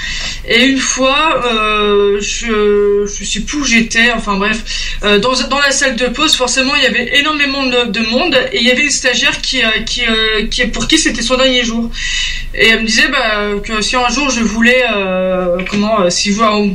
et 0.48 0.64
une 0.64 0.78
fois, 0.78 1.42
euh, 1.44 2.18
je 2.20 3.06
je 3.06 3.24
sais 3.24 3.40
plus 3.40 3.58
où 3.58 3.64
j'étais. 3.64 4.10
Enfin 4.16 4.36
bref, 4.36 4.58
euh, 5.04 5.18
dans 5.18 5.34
dans 5.50 5.58
la 5.60 5.70
salle 5.70 5.96
de 5.96 6.06
pause, 6.06 6.34
forcément, 6.34 6.74
il 6.76 6.82
y 6.82 6.86
avait 6.86 7.18
énormément 7.18 7.66
de, 7.66 7.90
de 7.90 8.00
monde, 8.06 8.34
et 8.52 8.58
il 8.60 8.66
y 8.66 8.70
avait 8.70 8.84
une 8.84 8.90
stagiaire 8.90 9.40
qui 9.42 9.62
euh, 9.62 9.68
qui 9.84 10.02
euh, 10.06 10.46
qui 10.50 10.66
pour 10.66 10.88
qui 10.88 10.96
c'était 10.98 11.20
son 11.22 11.36
dernier 11.36 11.62
jour. 11.62 11.90
Et 12.54 12.68
elle 12.68 12.80
me 12.82 12.86
disait 12.86 13.08
bah, 13.08 13.58
que 13.64 13.80
si 13.80 13.96
un 13.96 14.08
jour 14.08 14.28
je 14.28 14.40
voulais, 14.40 14.84
euh, 14.94 15.56
comment, 15.70 16.00
euh, 16.00 16.10
si 16.10 16.34
je 16.34 16.42
en, 16.42 16.68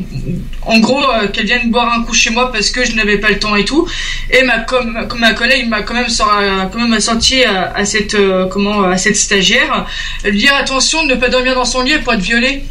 en 0.63 0.80
gros, 0.80 1.04
euh, 1.04 1.28
qu'elle 1.28 1.46
vienne 1.46 1.70
boire 1.70 1.94
un 1.94 2.04
coup 2.04 2.16
chez 2.16 2.32
moi 2.32 2.52
parce 2.52 2.72
que 2.72 2.84
je 2.84 2.96
n'avais 2.96 3.20
pas 3.20 3.30
le 3.30 3.38
temps 3.38 3.56
et 3.56 3.63
tout. 3.63 3.88
Et 4.32 4.44
ma, 4.44 4.60
comme 4.62 4.98
ma 5.20 5.34
collègue 5.34 5.70
m'a 5.70 5.84
quand 5.84 5.94
même, 5.94 6.08
quand 6.10 6.80
même 6.80 6.94
à, 6.94 7.78
à 7.78 7.86
cette, 7.86 8.16
euh, 8.16 8.48
comment, 8.48 8.84
à 8.84 8.98
cette 8.98 9.18
stagiaire, 9.18 9.86
lui 10.26 10.40
dire 10.40 10.56
attention 10.56 11.04
de 11.04 11.13
ne 11.13 11.16
pas 11.16 11.30
dormir 11.30 11.54
dans 11.54 11.66
son 11.66 11.84
lit 11.84 12.00
pour 12.00 12.13
être 12.13 12.22
violée. 12.22 12.63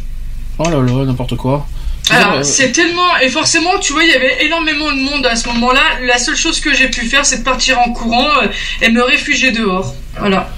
Oh 0.59 0.69
là 0.69 0.81
là, 0.81 1.05
n'importe 1.05 1.37
quoi. 1.37 1.65
Alors, 2.09 2.43
c'est 2.43 2.71
tellement. 2.71 3.17
Et 3.21 3.29
forcément, 3.29 3.77
tu 3.79 3.93
vois, 3.93 4.03
il 4.03 4.09
y 4.09 4.15
avait 4.15 4.45
énormément 4.45 4.91
de 4.91 4.99
monde 4.99 5.25
à 5.25 5.35
ce 5.35 5.47
moment-là. 5.49 5.81
La 6.05 6.17
seule 6.17 6.35
chose 6.35 6.59
que 6.59 6.73
j'ai 6.73 6.87
pu 6.87 7.05
faire, 7.05 7.25
c'est 7.25 7.39
de 7.39 7.43
partir 7.43 7.79
en 7.79 7.91
courant 7.91 8.29
et 8.81 8.89
me 8.89 9.01
réfugier 9.03 9.51
dehors. 9.51 9.93
Voilà. 10.19 10.49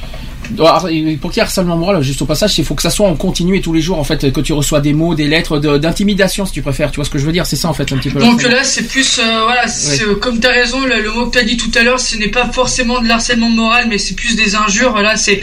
Et 0.89 1.17
pour 1.17 1.31
qu'il 1.31 1.37
y 1.37 1.39
ait 1.41 1.43
harcèlement 1.43 1.77
moral, 1.77 2.01
juste 2.03 2.21
au 2.21 2.25
passage, 2.25 2.57
il 2.57 2.65
faut 2.65 2.75
que 2.75 2.81
ça 2.81 2.89
soit 2.89 3.07
en 3.07 3.15
continu 3.15 3.57
et 3.57 3.61
tous 3.61 3.73
les 3.73 3.81
jours, 3.81 3.99
en 3.99 4.03
fait, 4.03 4.31
que 4.31 4.41
tu 4.41 4.53
reçois 4.53 4.79
des 4.81 4.93
mots, 4.93 5.15
des 5.15 5.27
lettres 5.27 5.59
de- 5.59 5.77
d'intimidation, 5.77 6.45
si 6.45 6.51
tu 6.53 6.61
préfères. 6.61 6.91
Tu 6.91 6.95
vois 6.97 7.05
ce 7.05 7.09
que 7.09 7.17
je 7.19 7.25
veux 7.25 7.31
dire 7.31 7.45
C'est 7.45 7.55
ça, 7.55 7.67
en 7.69 7.73
fait, 7.73 7.91
un 7.93 7.97
petit 7.97 8.09
peu. 8.09 8.19
Donc 8.19 8.41
là, 8.43 8.63
c'est 8.63 8.87
plus, 8.87 9.19
euh, 9.19 9.43
voilà, 9.43 9.65
euh, 9.65 10.15
comme 10.15 10.39
t'as 10.39 10.51
raison, 10.51 10.81
le, 10.81 11.01
le 11.01 11.11
mot 11.11 11.27
que 11.27 11.37
t'as 11.37 11.43
dit 11.45 11.57
tout 11.57 11.71
à 11.75 11.83
l'heure, 11.83 11.99
ce 11.99 12.17
n'est 12.17 12.27
pas 12.29 12.45
forcément 12.51 13.01
de 13.01 13.07
l'harcèlement 13.07 13.49
moral, 13.49 13.85
mais 13.89 13.97
c'est 13.97 14.15
plus 14.15 14.35
des 14.35 14.55
injures. 14.55 14.91
Voilà, 14.91 15.15
c'est. 15.15 15.41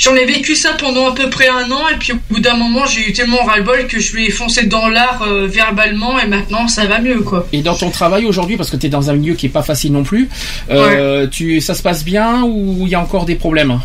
J'en 0.00 0.14
ai 0.14 0.24
vécu 0.26 0.54
ça 0.54 0.74
pendant 0.78 1.08
à 1.08 1.12
peu 1.14 1.28
près 1.28 1.48
un 1.48 1.68
an, 1.72 1.88
et 1.92 1.96
puis 1.98 2.12
au 2.12 2.16
bout 2.34 2.38
d'un 2.40 2.56
moment, 2.56 2.86
j'ai 2.86 3.08
eu 3.08 3.12
tellement 3.12 3.42
ras-le-bol 3.44 3.88
que 3.88 3.98
je 3.98 4.12
lui 4.14 4.26
ai 4.26 4.30
foncé 4.30 4.66
dans 4.66 4.88
l'art 4.88 5.22
euh, 5.26 5.48
verbalement, 5.48 6.20
et 6.20 6.26
maintenant, 6.28 6.68
ça 6.68 6.86
va 6.86 7.00
mieux, 7.00 7.18
quoi. 7.22 7.48
Et 7.52 7.62
dans 7.62 7.74
ton 7.74 7.90
travail 7.90 8.24
aujourd'hui, 8.24 8.56
parce 8.56 8.70
que 8.70 8.76
tu 8.76 8.86
es 8.86 8.88
dans 8.90 9.10
un 9.10 9.14
milieu 9.14 9.34
qui 9.34 9.46
est 9.46 9.48
pas 9.48 9.62
facile 9.64 9.90
non 9.92 10.04
plus, 10.04 10.28
euh, 10.70 11.26
tu, 11.26 11.60
ça 11.60 11.74
se 11.74 11.82
passe 11.82 12.04
bien 12.04 12.42
ou 12.44 12.82
il 12.86 12.90
y 12.90 12.94
a 12.94 13.00
encore 13.00 13.24
des 13.24 13.34
problèmes? 13.34 13.80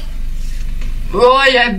Oh, 1.13 1.37
il 1.47 1.53
y 1.53 1.57
a 1.57 1.71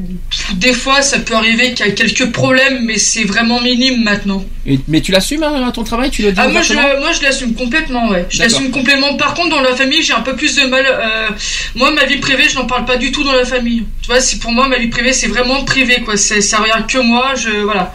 des 0.55 0.73
fois, 0.73 1.03
ça 1.03 1.19
peut 1.19 1.35
arriver 1.35 1.75
qu'il 1.75 1.87
y 1.87 1.89
a 1.89 1.93
quelques 1.93 2.31
problèmes, 2.31 2.85
mais 2.85 2.99
c'est 2.99 3.25
vraiment 3.25 3.61
minime 3.61 4.03
maintenant. 4.05 4.45
Et- 4.67 4.79
Mais 4.89 5.01
tu 5.01 5.13
l'assumes 5.13 5.43
hein, 5.43 5.67
à 5.69 5.73
ton 5.73 5.85
travail 5.85 6.11
Tu 6.11 6.23
le 6.23 6.33
dis 6.33 6.41
Ah, 6.43 6.49
moi, 6.49 6.63
je, 6.63 6.73
moi, 6.75 7.13
je 7.13 7.23
l'assume 7.23 7.53
complètement, 7.55 8.09
ouais. 8.09 8.25
Je 8.31 8.39
l'assume 8.39 8.71
complètement. 8.71 9.15
Par 9.17 9.35
contre, 9.35 9.51
dans 9.51 9.61
la 9.61 9.75
famille, 9.75 10.03
j'ai 10.03 10.13
un 10.15 10.21
peu 10.21 10.37
plus 10.37 10.57
de 10.57 10.67
mal. 10.67 10.85
euh, 10.87 11.29
moi, 11.75 11.91
ma 11.93 12.05
vie 12.05 12.17
privée, 12.19 12.45
je 12.49 12.55
n'en 12.57 12.65
parle 12.67 12.85
pas 12.85 12.97
du 12.97 13.13
tout 13.13 13.25
dans 13.25 13.33
la 13.35 13.45
famille. 13.45 13.85
Tu 14.03 14.07
vois, 14.09 14.21
c'est 14.21 14.39
pour 14.39 14.53
moi, 14.53 14.69
ma 14.69 14.79
vie 14.79 14.89
privée, 14.89 15.13
c'est 15.13 15.27
vraiment 15.27 15.65
privé, 15.65 16.01
quoi. 16.05 16.17
C'est, 16.17 16.41
ça 16.41 16.59
regarde 16.59 16.87
que 16.87 16.99
moi, 16.99 17.35
je, 17.37 17.51
voilà. 17.63 17.93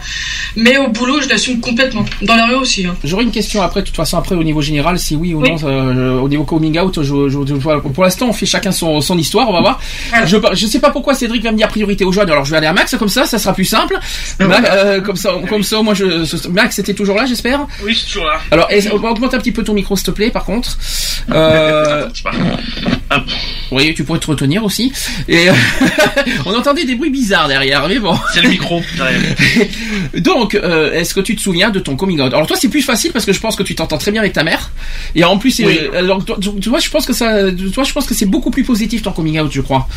Mais 0.56 0.76
au 0.78 0.88
boulot, 0.88 1.20
je 1.22 1.28
l'assume 1.28 1.60
complètement. 1.60 2.04
Dans 2.22 2.36
la 2.36 2.46
rue 2.46 2.54
aussi, 2.54 2.86
hein. 2.86 2.94
J'aurai 3.02 3.24
une 3.24 3.30
question 3.32 3.62
après, 3.62 3.80
de 3.80 3.86
toute 3.86 3.96
façon, 3.96 4.18
après 4.18 4.34
au 4.36 4.44
niveau 4.44 4.60
général, 4.62 4.98
si 4.98 5.16
oui 5.16 5.34
ou 5.34 5.40
Oui. 5.42 5.50
non, 5.50 5.56
euh, 5.64 6.20
au 6.20 6.28
niveau 6.28 6.44
coming 6.44 6.78
out, 6.78 6.98
je, 7.02 7.28
je- 7.28 7.88
pour 7.88 8.04
l'instant, 8.04 8.28
on 8.28 8.32
fait 8.32 8.46
chacun 8.46 8.70
son, 8.72 9.00
son 9.00 9.16
histoire, 9.18 9.48
on 9.48 9.52
va 9.52 9.60
voir. 9.60 9.80
Voilà. 10.10 10.26
Je, 10.26 10.36
je 10.54 10.66
sais 10.66 10.80
pas 10.80 10.90
pourquoi 10.90 11.14
Cédric 11.30 11.44
va 11.44 11.52
me 11.52 11.56
dire 11.56 11.68
priorité 11.68 12.04
aux 12.04 12.10
jeunes, 12.12 12.28
alors 12.30 12.44
je 12.44 12.50
vais 12.50 12.56
aller 12.56 12.66
à 12.66 12.72
Max, 12.72 12.96
comme 12.98 13.08
ça, 13.08 13.24
ça 13.24 13.38
sera 13.38 13.54
plus 13.54 13.64
simple. 13.64 13.96
Max, 14.40 14.68
euh, 14.72 15.00
comme 15.00 15.14
ça, 15.16 15.34
comme 15.48 15.62
ça, 15.62 15.80
moi, 15.82 15.94
je, 15.94 16.48
Max, 16.48 16.74
c'était 16.76 16.94
toujours 16.94 17.14
là, 17.16 17.24
j'espère. 17.26 17.66
Oui, 17.84 17.94
c'est 17.98 18.06
toujours 18.06 18.26
là. 18.26 18.40
Alors, 18.50 18.66
est- 18.70 18.90
augmente 18.90 19.32
un 19.34 19.38
petit 19.38 19.52
peu 19.52 19.62
ton 19.62 19.74
micro, 19.74 19.94
s'il 19.96 20.06
te 20.06 20.10
plaît, 20.10 20.30
par 20.30 20.44
contre. 20.44 20.76
Euh, 21.32 22.08
oui, 23.70 23.92
tu 23.94 24.04
pourrais 24.04 24.18
te 24.18 24.26
retenir 24.26 24.64
aussi. 24.64 24.92
Et 25.28 25.48
euh, 25.48 25.52
on 26.46 26.54
entendait 26.54 26.84
des 26.84 26.94
bruits 26.94 27.10
bizarres 27.10 27.46
derrière, 27.48 27.86
mais 27.88 27.98
bon. 27.98 28.16
C'est 28.32 28.40
le 28.42 28.48
micro. 28.48 28.82
Donc, 30.14 30.54
euh, 30.54 30.92
est-ce 30.92 31.14
que 31.14 31.20
tu 31.20 31.36
te 31.36 31.40
souviens 31.40 31.70
de 31.70 31.78
ton 31.78 31.96
coming 31.96 32.20
out? 32.20 32.32
Alors 32.32 32.46
toi, 32.46 32.56
c'est 32.58 32.68
plus 32.68 32.82
facile 32.82 33.12
parce 33.12 33.24
que 33.24 33.32
je 33.32 33.40
pense 33.40 33.56
que 33.56 33.62
tu 33.62 33.74
t'entends 33.74 33.98
très 33.98 34.10
bien 34.10 34.20
avec 34.20 34.32
ta 34.32 34.42
mère. 34.44 34.70
Et 35.14 35.24
en 35.24 35.38
plus, 35.38 35.60
Oui. 35.64 35.78
euh, 35.92 35.98
alors, 35.98 36.24
toi, 36.24 36.36
tu 36.60 36.68
vois, 36.68 36.78
je 36.80 36.88
pense 36.88 37.06
que 37.06 37.12
ça, 37.12 37.52
toi, 37.72 37.84
je 37.84 37.92
pense 37.92 38.06
que 38.06 38.14
c'est 38.14 38.26
beaucoup 38.26 38.50
plus 38.50 38.64
positif 38.64 39.02
ton 39.02 39.12
coming 39.12 39.38
out, 39.40 39.50
je 39.52 39.60
crois. 39.60 39.88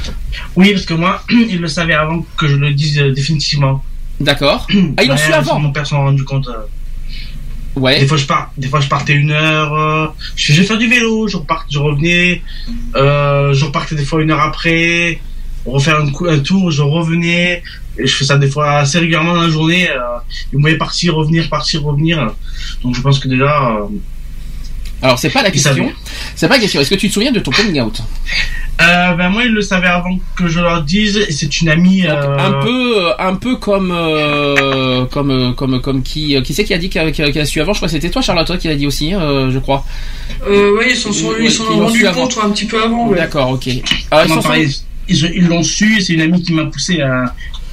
Oui, 0.55 0.71
parce 0.73 0.85
que 0.85 0.93
moi, 0.93 1.22
il 1.29 1.59
le 1.59 1.67
savait 1.67 1.93
avant 1.93 2.25
que 2.37 2.47
je 2.47 2.55
le 2.55 2.73
dise 2.73 2.99
euh, 2.99 3.11
définitivement. 3.11 3.83
D'accord. 4.19 4.67
Ah, 4.97 5.03
ils 5.03 5.07
l'ont 5.07 5.15
Ouais, 5.15 5.21
su 5.21 5.33
avant. 5.33 5.59
Mon 5.59 5.71
père 5.71 5.85
s'en 5.87 5.97
est 5.97 6.05
rendu 6.05 6.23
compte. 6.23 6.47
euh. 6.47 6.53
Des 7.75 7.81
Ouais. 7.81 8.05
fois, 8.05 8.17
je 8.17 8.25
pars, 8.25 8.51
des 8.55 8.67
fois, 8.67 8.81
je 8.81 8.87
partais 8.87 9.13
une 9.13 9.31
heure. 9.31 9.73
euh, 9.73 10.07
je 10.35 10.51
faisais 10.53 10.63
faire 10.63 10.77
du 10.77 10.87
vélo, 10.87 11.27
je 11.27 11.37
repars, 11.37 11.65
je 11.71 11.79
revenais. 11.79 12.43
Euh, 12.95 13.51
je 13.53 13.65
repartais 13.65 13.95
des 13.95 14.05
fois 14.05 14.21
une 14.21 14.29
heure 14.31 14.41
après. 14.41 15.19
Refaire 15.65 15.95
un, 16.01 16.11
coup, 16.11 16.27
un 16.27 16.39
tour, 16.39 16.69
je 16.71 16.81
revenais. 16.83 17.63
Et 17.97 18.05
je 18.05 18.13
fais 18.15 18.25
ça 18.25 18.37
des 18.37 18.47
fois 18.49 18.73
assez 18.79 18.99
régulièrement 18.99 19.33
dans 19.35 19.41
la 19.43 19.49
journée. 19.49 19.89
Euh, 19.89 19.97
il 20.51 20.57
me 20.57 20.61
voyait 20.61 20.77
partir, 20.77 21.15
revenir, 21.15 21.49
partir, 21.49 21.83
revenir. 21.83 22.33
Donc, 22.83 22.95
je 22.95 23.01
pense 23.01 23.17
que 23.19 23.27
déjà. 23.27 23.77
Alors 25.03 25.19
c'est 25.19 25.29
pas 25.29 25.43
la 25.43 25.51
question. 25.51 25.91
C'est 26.35 26.47
pas 26.47 26.55
la 26.55 26.61
question. 26.61 26.81
Est-ce 26.81 26.89
que 26.89 26.95
tu 26.95 27.09
te 27.09 27.13
souviens 27.13 27.31
de 27.31 27.39
ton 27.39 27.51
coming 27.51 27.79
out 27.81 28.01
euh, 28.81 29.13
ben 29.13 29.29
moi, 29.29 29.43
il 29.43 29.51
le 29.51 29.61
savait 29.61 29.87
avant 29.87 30.17
que 30.35 30.47
je 30.47 30.59
leur 30.59 30.81
dise. 30.81 31.27
C'est 31.29 31.61
une 31.61 31.69
amie. 31.69 32.01
Donc, 32.01 32.09
euh, 32.11 32.37
Un 32.39 32.51
peu, 32.63 33.05
euh, 33.05 33.11
un 33.19 33.35
peu 33.35 33.55
comme, 33.57 33.91
euh, 33.95 35.05
comme, 35.05 35.53
comme, 35.55 35.79
comme 35.79 36.01
qui, 36.01 36.35
qui 36.41 36.53
c'est 36.55 36.63
qui 36.63 36.73
a 36.73 36.79
dit 36.79 36.89
qu'elle 36.89 37.11
qu'elle 37.11 37.37
a 37.37 37.45
su 37.45 37.61
avant? 37.61 37.73
Je 37.73 37.77
crois 37.79 37.87
que 37.87 37.91
c'était 37.91 38.09
toi, 38.09 38.23
Charlotte, 38.23 38.57
qui 38.57 38.67
l'a 38.67 38.75
dit 38.75 38.87
aussi, 38.87 39.13
euh, 39.13 39.51
je 39.51 39.59
crois. 39.59 39.85
Euh, 40.47 40.75
ouais, 40.75 40.87
ils 40.89 40.95
s'en 40.97 41.11
sont, 41.13 41.27
Oui, 41.27 41.35
ils 41.45 41.51
s'en 41.51 41.65
ils 41.65 41.67
ont 41.67 41.79
l'ont 41.81 41.85
rendu 41.85 41.99
su 41.99 42.07
avant. 42.07 42.21
compte 42.23 42.37
un 42.43 42.49
petit 42.49 42.65
peu 42.65 42.83
avant, 42.83 43.07
ouais. 43.09 43.17
D'accord, 43.17 43.51
ok. 43.51 43.69
Ah, 44.09 44.23
ils 44.25 44.29
sont- 44.33 44.41
ils 45.07 45.25
ils 45.35 45.47
l'ont 45.47 45.63
su. 45.63 46.01
C'est 46.01 46.13
une 46.13 46.21
amie 46.21 46.41
qui 46.41 46.53
m'a 46.53 46.65
poussé 46.65 46.99
à. 47.01 47.25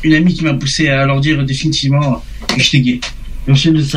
Une 0.03 0.15
amie 0.15 0.35
qui 0.35 0.45
m'a 0.45 0.55
poussé 0.55 0.89
à 0.89 1.07
leur 1.07 1.21
dire 1.21 1.43
définitivement 1.45 2.23
que 2.47 2.61
j'étais 2.63 2.81
gay. 2.81 3.01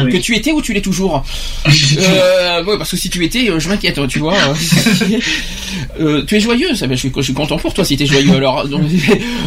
Que 0.09 0.17
tu 0.17 0.35
étais 0.35 0.51
ou 0.51 0.61
tu 0.61 0.73
l'es 0.73 0.81
toujours 0.89 1.23
Euh, 1.67 2.63
ouais, 2.63 2.77
parce 2.77 2.91
que 2.91 2.97
si 2.97 3.09
tu 3.09 3.23
étais, 3.23 3.49
euh, 3.49 3.59
je 3.59 3.69
m'inquiète, 3.69 3.99
tu 4.07 4.19
vois. 4.19 4.35
Euh, 5.99 6.23
tu 6.25 6.35
es 6.35 6.39
joyeux, 6.39 6.73
ça, 6.75 6.87
ben, 6.87 6.95
je, 6.95 6.99
suis, 7.01 7.11
je 7.15 7.21
suis 7.21 7.33
content 7.33 7.57
pour 7.57 7.73
toi 7.73 7.83
si 7.83 7.97
tu 7.97 8.03
es 8.03 8.05
joyeux. 8.05 8.35
Alors, 8.35 8.67
donc, 8.69 8.83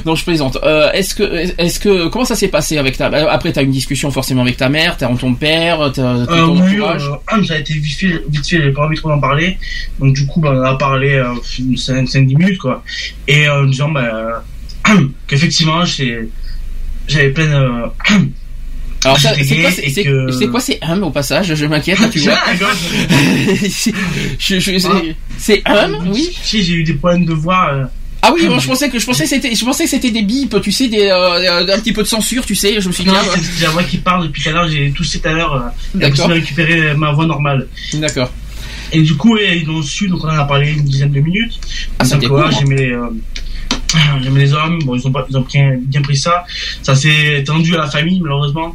non, 0.04 0.14
je 0.14 0.24
plaisante. 0.24 0.58
Euh, 0.62 0.90
est-ce 0.92 1.14
que, 1.14 1.22
est-ce 1.58 1.80
que, 1.80 2.08
comment 2.08 2.24
ça 2.24 2.34
s'est 2.36 2.48
passé 2.48 2.78
avec 2.78 2.96
ta, 2.96 3.06
après 3.30 3.52
t'as 3.52 3.62
une 3.62 3.70
discussion 3.70 4.10
forcément 4.10 4.42
avec 4.42 4.56
ta 4.56 4.68
mère, 4.68 4.96
t'as 4.96 5.08
ton 5.16 5.34
père, 5.34 5.90
t'as, 5.94 6.26
ton 6.26 6.56
oui, 6.60 6.72
entourage. 6.80 7.10
ah, 7.28 7.38
ça 7.46 7.54
a 7.54 7.58
été 7.58 7.74
vite 7.74 7.98
fait, 7.98 8.22
vite 8.28 8.46
fait, 8.46 8.58
j'avais 8.58 8.72
pas 8.72 8.84
envie 8.86 8.96
trop 8.96 9.08
d'en 9.08 9.20
parler. 9.20 9.56
Donc 9.98 10.14
du 10.14 10.26
coup, 10.26 10.40
bah, 10.40 10.52
on 10.54 10.58
en 10.58 10.62
a 10.64 10.74
parlé 10.76 11.14
euh, 11.14 11.32
5-10 11.58 12.36
minutes, 12.36 12.58
quoi. 12.58 12.82
Et 13.28 13.48
en 13.48 13.64
disant 13.64 13.90
bah, 13.90 14.44
qu'effectivement, 15.26 15.84
j'ai- 15.84 16.28
j'avais 17.08 17.30
plein 17.30 17.46
de... 17.46 18.24
Alors, 19.06 19.20
ça, 19.20 19.32
c'est 19.42 19.56
quoi, 19.60 19.70
c'est, 19.70 20.02
que- 20.04 20.32
c'est 20.32 20.46
quoi, 20.48 20.60
c'est 20.60 20.78
hum 20.88 21.02
au 21.04 21.10
passage, 21.10 21.54
je 21.54 21.66
m'inquiète, 21.66 21.98
tu 22.10 22.20
vois. 22.20 22.34
Je, 24.38 24.58
je- 24.60 25.12
c'est, 25.38 25.62
hum, 25.68 26.08
oui. 26.12 26.30
Si, 26.42 26.62
j'ai 26.62 26.74
eu 26.74 26.84
des 26.84 26.94
problèmes 26.94 27.24
de 27.24 27.32
voix. 27.32 27.70
euh, 27.72 27.84
Ah 28.22 28.32
oui, 28.34 28.46
moi, 28.48 28.58
je 28.58 28.66
pensais 28.66 28.88
que, 28.88 28.98
je 28.98 29.06
pensais 29.06 29.26
c'était, 29.26 29.54
je 29.54 29.64
pensais 29.64 29.84
que 29.84 29.90
c'était 29.90 30.10
des 30.10 30.22
bips, 30.22 30.60
tu 30.60 30.72
sais, 30.72 30.88
des, 30.88 31.06
euh, 31.06 31.66
un 31.74 31.78
petit 31.80 31.92
peu 31.92 32.02
de 32.02 32.08
censure, 32.08 32.44
tu 32.44 32.54
sais. 32.54 32.80
Je 32.80 32.88
me 32.88 32.92
suis 32.92 33.04
dit, 33.04 33.10
ah, 33.12 33.22
c'est 33.40 33.64
la 33.64 33.70
voix 33.70 33.84
qui 33.84 33.98
parle 33.98 34.24
depuis 34.26 34.42
tout 34.42 34.48
à 34.48 34.52
l'heure, 34.52 34.68
j'ai 34.68 34.90
toussé 34.90 35.20
tout 35.20 35.28
à 35.28 35.32
l'heure. 35.32 35.54
Euh, 35.54 35.60
D'accord. 35.94 36.26
j'ai 36.28 36.34
récupéré 36.34 36.94
ma 36.94 37.12
voix 37.12 37.26
normale. 37.26 37.66
d'accord. 37.94 38.30
Et 38.92 39.02
du 39.02 39.14
coup, 39.16 39.36
ils 39.36 39.64
l'ont 39.66 39.82
su, 39.82 40.08
donc 40.08 40.24
on 40.24 40.28
en 40.28 40.38
a 40.38 40.44
parlé 40.44 40.70
une 40.70 40.84
dizaine 40.84 41.10
de 41.10 41.20
minutes. 41.20 41.58
Ah, 41.98 42.04
court. 42.26 42.50
j'aimais, 42.52 42.90
euh, 42.92 43.08
j'aimais 44.22 44.40
les 44.40 44.52
hommes. 44.52 44.80
Bon, 44.84 44.94
ils 44.94 45.06
ont, 45.06 45.12
pas, 45.12 45.26
ils 45.28 45.36
ont 45.36 45.42
bien, 45.42 45.76
bien 45.78 46.02
pris 46.02 46.16
ça. 46.16 46.44
Ça 46.82 46.94
s'est 46.94 47.42
tendu 47.46 47.74
à 47.74 47.78
la 47.78 47.86
famille, 47.86 48.20
malheureusement. 48.20 48.74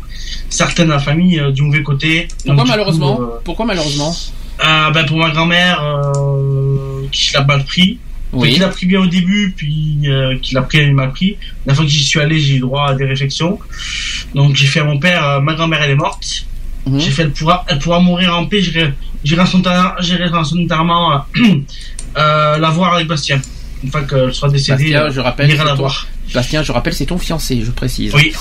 Certaines 0.49 0.87
de 0.87 0.93
la 0.93 0.99
famille, 0.99 1.39
euh, 1.39 1.51
du 1.51 1.61
mauvais 1.61 1.83
côté. 1.83 2.27
Pourquoi 2.45 2.55
Donc, 2.55 2.65
du 2.65 2.71
malheureusement 2.71 3.15
coup, 3.15 3.23
euh, 3.23 3.41
Pourquoi 3.43 3.65
malheureusement 3.65 4.15
euh, 4.63 4.91
ben, 4.91 5.05
pour 5.05 5.17
ma 5.17 5.31
grand-mère, 5.31 5.81
euh, 5.83 7.07
qui 7.11 7.33
l'a 7.33 7.43
mal 7.43 7.63
pris. 7.65 7.99
Oui. 8.33 8.53
Qui 8.53 8.59
l'a 8.59 8.69
pris 8.69 8.85
bien 8.85 9.01
au 9.01 9.07
début, 9.07 9.53
puis 9.55 9.99
euh, 10.05 10.37
qui 10.41 10.53
l'a 10.53 10.61
pris, 10.61 10.77
elle 10.77 10.93
m'a 10.93 11.07
pris. 11.07 11.37
La 11.65 11.73
fois 11.73 11.83
que 11.83 11.91
j'y 11.91 12.03
suis 12.03 12.19
allé, 12.19 12.39
j'ai 12.39 12.55
eu 12.55 12.59
droit 12.59 12.89
à 12.89 12.93
des 12.93 13.05
réflexions. 13.05 13.59
Donc 14.33 14.55
j'ai 14.55 14.67
fait 14.67 14.79
à 14.79 14.83
mon 14.85 14.99
père, 14.99 15.25
euh, 15.25 15.39
ma 15.41 15.53
grand-mère 15.53 15.81
elle 15.81 15.91
est 15.91 15.95
morte. 15.95 16.45
Mhm. 16.85 16.99
J'ai 16.99 17.11
fait, 17.11 17.23
elle 17.23 17.31
pourra, 17.31 17.65
elle 17.67 17.79
pourra 17.79 17.99
mourir 17.99 18.37
en 18.37 18.45
paix. 18.45 18.61
J'irai, 18.61 18.93
à 19.37 19.45
son, 19.45 19.65
à 19.65 19.97
enterrement, 19.99 21.13
euh, 21.13 21.17
euh, 22.17 22.57
la 22.57 22.69
voir 22.69 22.93
avec 22.93 23.07
Bastien. 23.07 23.41
Une 23.83 23.89
fois 23.91 24.01
qu'elle 24.03 24.33
sera 24.33 24.49
décédée, 24.49 24.83
Bastien, 24.91 25.01
euh, 25.03 25.11
je 25.11 25.19
rappelle, 25.19 25.55
la 25.55 25.63
ton- 25.65 25.75
voir. 25.75 26.07
Bastien, 26.33 26.63
je 26.63 26.71
rappelle, 26.71 26.93
c'est 26.93 27.05
ton 27.07 27.17
fiancé, 27.17 27.61
je 27.65 27.71
précise. 27.71 28.13
Oui. 28.15 28.31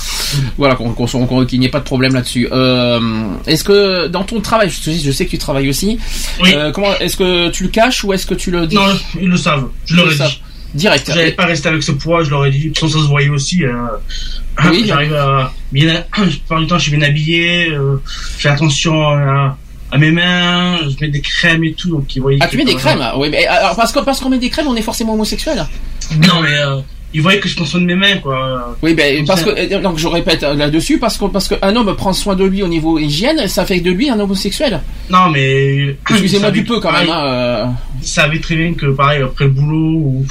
Voilà, 0.57 0.75
qu'on- 0.75 0.91
qu'on 0.93 1.07
soit- 1.07 1.25
qu'on- 1.25 1.45
qu'il 1.45 1.59
n'y 1.59 1.65
ait 1.65 1.69
pas 1.69 1.79
de 1.79 1.83
problème 1.85 2.13
là-dessus. 2.13 2.47
Euh, 2.51 2.99
est-ce 3.47 3.63
que 3.63 4.07
dans 4.07 4.23
ton 4.23 4.39
travail, 4.39 4.69
je, 4.69 4.75
sais- 4.79 4.99
je 4.99 5.11
sais 5.11 5.25
que 5.25 5.31
tu 5.31 5.37
travailles 5.37 5.67
aussi, 5.69 5.99
Oui. 6.41 6.51
euh, 6.55 6.71
comment, 6.71 6.97
est-ce 6.99 7.17
que 7.17 7.49
tu 7.49 7.63
le 7.63 7.69
caches 7.69 8.03
ou 8.03 8.13
est-ce 8.13 8.25
que 8.25 8.33
tu 8.35 8.49
le 8.51 8.65
dis? 8.67 8.75
Non, 8.75 8.87
ils 9.19 9.27
le 9.29 9.35
savent. 9.37 9.67
Je 9.85 9.95
leur 9.95 10.05
le 10.05 10.13
ai 10.13 10.15
dit. 10.15 10.41
Direct. 10.73 11.05
J'allais 11.13 11.31
pas 11.33 11.45
rester 11.47 11.67
avec 11.67 11.83
ce 11.83 11.91
poids, 11.91 12.23
je 12.23 12.29
leur 12.29 12.45
ai 12.45 12.51
dit. 12.51 12.59
De 12.59 12.67
toute 12.69 12.79
façon, 12.79 12.99
ça 12.99 13.03
se 13.03 13.09
voyait 13.09 13.27
aussi. 13.29 13.65
euh, 13.65 13.73
Oui, 14.69 14.83
J'arrive 14.87 15.13
à 15.15 15.51
bien, 15.73 16.03
plupart 16.11 16.59
du 16.61 16.67
temps, 16.67 16.77
je 16.77 16.83
suis 16.89 16.95
bien 16.97 17.05
habillé. 17.05 17.71
je 17.71 17.97
fais 18.37 18.47
attention 18.49 19.01
à, 19.09 19.57
à 19.91 19.97
mes 19.97 20.11
mains. 20.11 20.77
Je 20.89 20.95
mets 21.05 21.09
des 21.11 21.21
crèmes 21.21 21.63
et 21.63 21.73
tout. 21.73 21.89
Donc, 21.89 22.15
ils 22.15 22.21
voyaient 22.21 22.39
Ah, 22.41 22.47
tu 22.47 22.57
mets 22.57 22.65
des 22.65 22.75
crèmes 22.75 23.03
Oui, 23.17 23.29
mais 23.29 23.45
alors, 23.45 23.75
parce 23.75 23.91
que 23.91 23.99
parce 23.99 24.19
qu'on 24.19 24.29
met 24.29 24.37
des 24.39 24.49
crèmes, 24.49 24.67
on 24.67 24.75
est 24.75 24.81
forcément 24.81 25.13
homosexuel. 25.13 25.65
Non, 26.27 26.41
mais 26.41 26.57
euh, 26.57 26.77
ils 27.13 27.21
voyaient 27.21 27.39
que 27.39 27.49
je 27.49 27.55
prends 27.55 27.65
soin 27.65 27.81
de 27.81 27.85
mes 27.85 27.95
mains, 27.95 28.17
quoi. 28.17 28.75
Oui, 28.81 28.93
ben 28.93 29.17
Comme 29.17 29.25
parce 29.27 29.41
ça. 29.43 29.51
que 29.53 29.73
euh, 29.75 29.81
donc 29.81 29.97
je 29.97 30.07
répète 30.07 30.43
euh, 30.43 30.53
là-dessus 30.53 30.97
parce 30.97 31.17
que 31.17 31.25
parce 31.25 31.47
qu'un 31.49 31.75
homme 31.75 31.93
prend 31.95 32.13
soin 32.13 32.35
de 32.35 32.45
lui 32.45 32.63
au 32.63 32.67
niveau 32.69 32.97
hygiène, 32.99 33.47
ça 33.47 33.65
fait 33.65 33.81
de 33.81 33.91
lui 33.91 34.09
un 34.09 34.19
homosexuel. 34.19 34.81
Non, 35.09 35.29
mais. 35.29 35.95
Excusez-moi 36.09 36.51
du 36.51 36.63
peu 36.63 36.79
quand 36.79 36.91
même. 36.93 37.09
Hein, 37.09 37.25
euh. 37.25 37.65
Ils 38.01 38.07
savaient 38.07 38.39
très 38.39 38.55
bien 38.55 38.73
que, 38.73 38.85
pareil, 38.87 39.21
après 39.21 39.45
le 39.45 39.51
boulot 39.51 39.75
ou, 39.99 40.25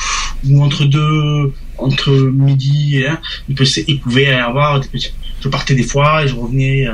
ou 0.48 0.62
entre 0.62 0.84
deux, 0.84 1.52
entre 1.76 2.10
midi, 2.10 2.98
et 2.98 3.08
un, 3.08 3.18
ils, 3.48 4.00
pouvaient 4.00 4.32
avoir. 4.32 4.80
Je 5.42 5.48
partais 5.48 5.74
des 5.74 5.82
fois 5.82 6.24
et 6.24 6.28
je 6.28 6.34
revenais. 6.34 6.86
euh, 6.86 6.92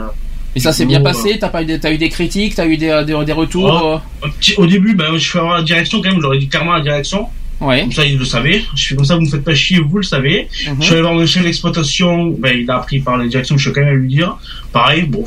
Mais 0.57 0.61
ça 0.63 0.73
s'est 0.73 0.87
bien 0.87 1.01
passé. 1.05 1.39
T'as 1.39 1.49
pas 1.51 1.63
eu 1.63 1.67
des, 1.67 1.79
t'as 1.79 1.93
eu 1.93 1.99
des 1.99 2.09
critiques, 2.09 2.55
t'as 2.55 2.67
eu 2.67 2.77
des, 2.77 3.03
des, 3.07 3.25
des 3.25 3.33
retours. 3.33 4.01
Oh. 4.23 4.29
Petit- 4.41 4.55
Au 4.57 4.67
début, 4.67 4.95
ben, 4.95 5.17
je 5.19 5.31
fais 5.31 5.39
avoir 5.39 5.59
la 5.59 5.63
direction 5.63 6.01
quand 6.03 6.11
même, 6.11 6.21
j'aurais 6.21 6.39
dit 6.39 6.49
clairement 6.49 6.73
la 6.73 6.81
direction. 6.81 7.21
euh. 7.63 7.65
Ouais. 7.67 7.81
Comme 7.83 7.93
ça, 7.93 8.05
ils 8.05 8.19
le 8.19 8.25
savaient. 8.25 8.63
Je 8.75 8.87
fais 8.89 8.95
comme 8.97 9.05
ça, 9.05 9.15
vous 9.17 9.23
me 9.23 9.29
faites 9.29 9.45
pas 9.45 9.55
chier, 9.55 9.79
vous 9.81 9.99
le 9.99 10.03
savez. 10.03 10.49
Mhm. 10.67 10.77
Je 10.81 10.85
suis 10.85 10.93
allé 10.95 11.03
voir 11.03 11.15
mon 11.15 11.25
chef 11.27 11.43
d'exploitation, 11.43 12.27
ben, 12.39 12.57
il 12.59 12.71
a 12.71 12.77
appris 12.77 12.99
par 13.01 13.17
la 13.19 13.27
direction, 13.27 13.57
je 13.59 13.69
vais 13.71 13.75
quand 13.75 13.87
même 13.87 13.95
lui 13.97 14.09
dire. 14.09 14.37
Pareil, 14.73 15.03
bon, 15.03 15.25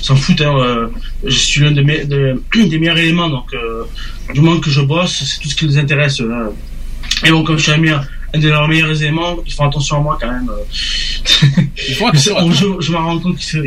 s'en 0.00 0.14
foutent, 0.16 0.40
hein, 0.42 0.54
euh, 0.58 0.86
je 1.24 1.30
suis 1.38 1.60
l'un 1.62 1.70
de 1.72 1.82
mes- 1.82 2.04
de- 2.04 2.40
des 2.54 2.78
meilleurs 2.78 2.98
éléments, 2.98 3.28
donc, 3.28 3.46
euh, 3.54 3.84
du 4.34 4.40
moment 4.40 4.58
que 4.60 4.70
je 4.70 4.80
bosse, 4.80 5.22
c'est 5.26 5.40
tout 5.40 5.48
ce 5.48 5.54
qui 5.56 5.66
les 5.66 5.78
intéresse, 5.78 6.20
là. 6.20 6.50
Et 7.24 7.30
bon, 7.30 7.42
comme 7.44 7.56
je 7.58 7.62
suis 7.64 7.72
un, 7.72 7.76
meilleur- 7.78 8.04
de 8.34 8.48
leurs 8.48 8.66
meilleurs 8.68 9.00
éléments, 9.02 9.36
ils 9.46 9.52
font 9.52 9.66
attention 9.68 9.96
à 9.98 10.00
moi 10.00 10.18
quand 10.20 10.30
même. 10.30 10.48
euh. 10.50 12.06
Attention. 12.08 12.50
je, 12.52 12.66
je 12.80 12.92
me 12.92 12.96
rends 12.96 13.18
compte 13.18 13.38
que 13.38 13.58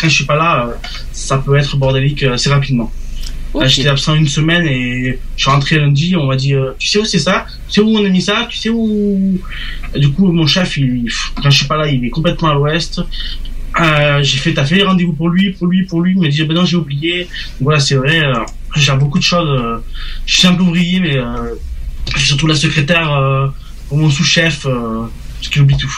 quand 0.00 0.08
je 0.08 0.14
suis 0.14 0.24
pas 0.24 0.36
là, 0.36 0.70
ça 1.12 1.38
peut 1.38 1.56
être 1.56 1.76
bordélique 1.76 2.22
euh, 2.22 2.34
assez 2.34 2.50
rapidement. 2.50 2.90
J'étais 3.64 3.88
absent 3.88 4.14
une 4.14 4.28
semaine 4.28 4.64
et 4.64 5.18
je 5.36 5.42
suis 5.42 5.50
rentré 5.50 5.78
lundi. 5.80 6.14
On 6.16 6.26
m'a 6.26 6.36
dit, 6.36 6.54
euh, 6.54 6.70
tu 6.78 6.86
sais 6.86 7.00
où 7.00 7.04
c'est 7.04 7.18
ça? 7.18 7.46
Tu 7.68 7.74
sais 7.74 7.80
où 7.80 7.88
on 7.88 8.04
a 8.04 8.08
mis 8.08 8.22
ça? 8.22 8.46
Tu 8.48 8.56
sais 8.58 8.68
où? 8.70 9.40
Du 9.96 10.08
coup, 10.12 10.30
mon 10.30 10.46
chef, 10.46 10.76
il, 10.76 11.08
quand 11.42 11.50
je 11.50 11.56
suis 11.58 11.66
pas 11.66 11.76
là, 11.76 11.88
il 11.88 12.04
est 12.04 12.10
complètement 12.10 12.50
à 12.50 12.54
l'ouest. 12.54 13.00
Euh, 13.80 14.22
j'ai 14.22 14.38
fait, 14.38 14.52
fait 14.64 14.76
les 14.76 14.84
rendez-vous 14.84 15.14
pour 15.14 15.28
lui, 15.28 15.50
pour 15.50 15.66
lui, 15.66 15.84
pour 15.84 16.00
lui. 16.00 16.12
Il 16.16 16.20
m'a 16.22 16.28
dit, 16.28 16.44
ben 16.44 16.54
non, 16.54 16.64
j'ai 16.64 16.76
oublié. 16.76 17.26
Voilà, 17.60 17.80
c'est 17.80 17.96
vrai. 17.96 18.20
Euh, 18.20 18.34
gère 18.76 18.96
beaucoup 18.98 19.18
de 19.18 19.24
choses. 19.24 19.48
euh, 19.60 19.78
je 20.26 20.32
suis 20.34 20.42
simple 20.42 20.62
ouvrier, 20.62 21.00
mais 21.00 21.18
je 22.14 22.18
suis 22.18 22.28
surtout 22.28 22.46
la 22.46 22.54
secrétaire 22.54 23.10
euh, 23.92 23.96
mon 23.96 24.10
sous-chef, 24.10 24.66
euh, 24.66 25.02
parce 25.38 25.48
qu'il 25.48 25.62
oublie 25.62 25.76
tout. 25.76 25.94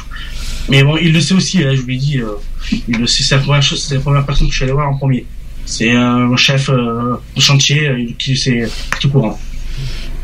Mais 0.69 0.83
bon, 0.85 0.97
il 0.97 1.13
le 1.13 1.21
sait 1.21 1.35
aussi. 1.35 1.63
Hein, 1.63 1.75
je 1.75 1.83
lui 1.83 1.97
ai 1.97 1.99
dit, 1.99 2.19
euh, 2.19 2.29
il 2.89 2.99
le 2.99 3.07
sait. 3.07 3.23
C'est 3.23 3.35
la 3.37 3.41
première 3.43 3.63
chose, 3.63 3.83
c'est 3.83 3.95
la 3.97 4.01
première 4.01 4.25
personne 4.25 4.47
que 4.47 4.53
je 4.53 4.57
suis 4.59 4.65
allé 4.65 4.73
voir 4.73 4.89
en 4.89 4.97
premier. 4.97 5.25
C'est 5.65 5.95
euh, 5.95 6.27
mon 6.27 6.37
chef 6.37 6.69
euh, 6.69 7.15
de 7.37 7.41
chantier 7.41 7.87
euh, 7.89 8.05
qui 8.19 8.37
c'est 8.37 8.69
tout 9.01 9.09
courant. 9.09 9.39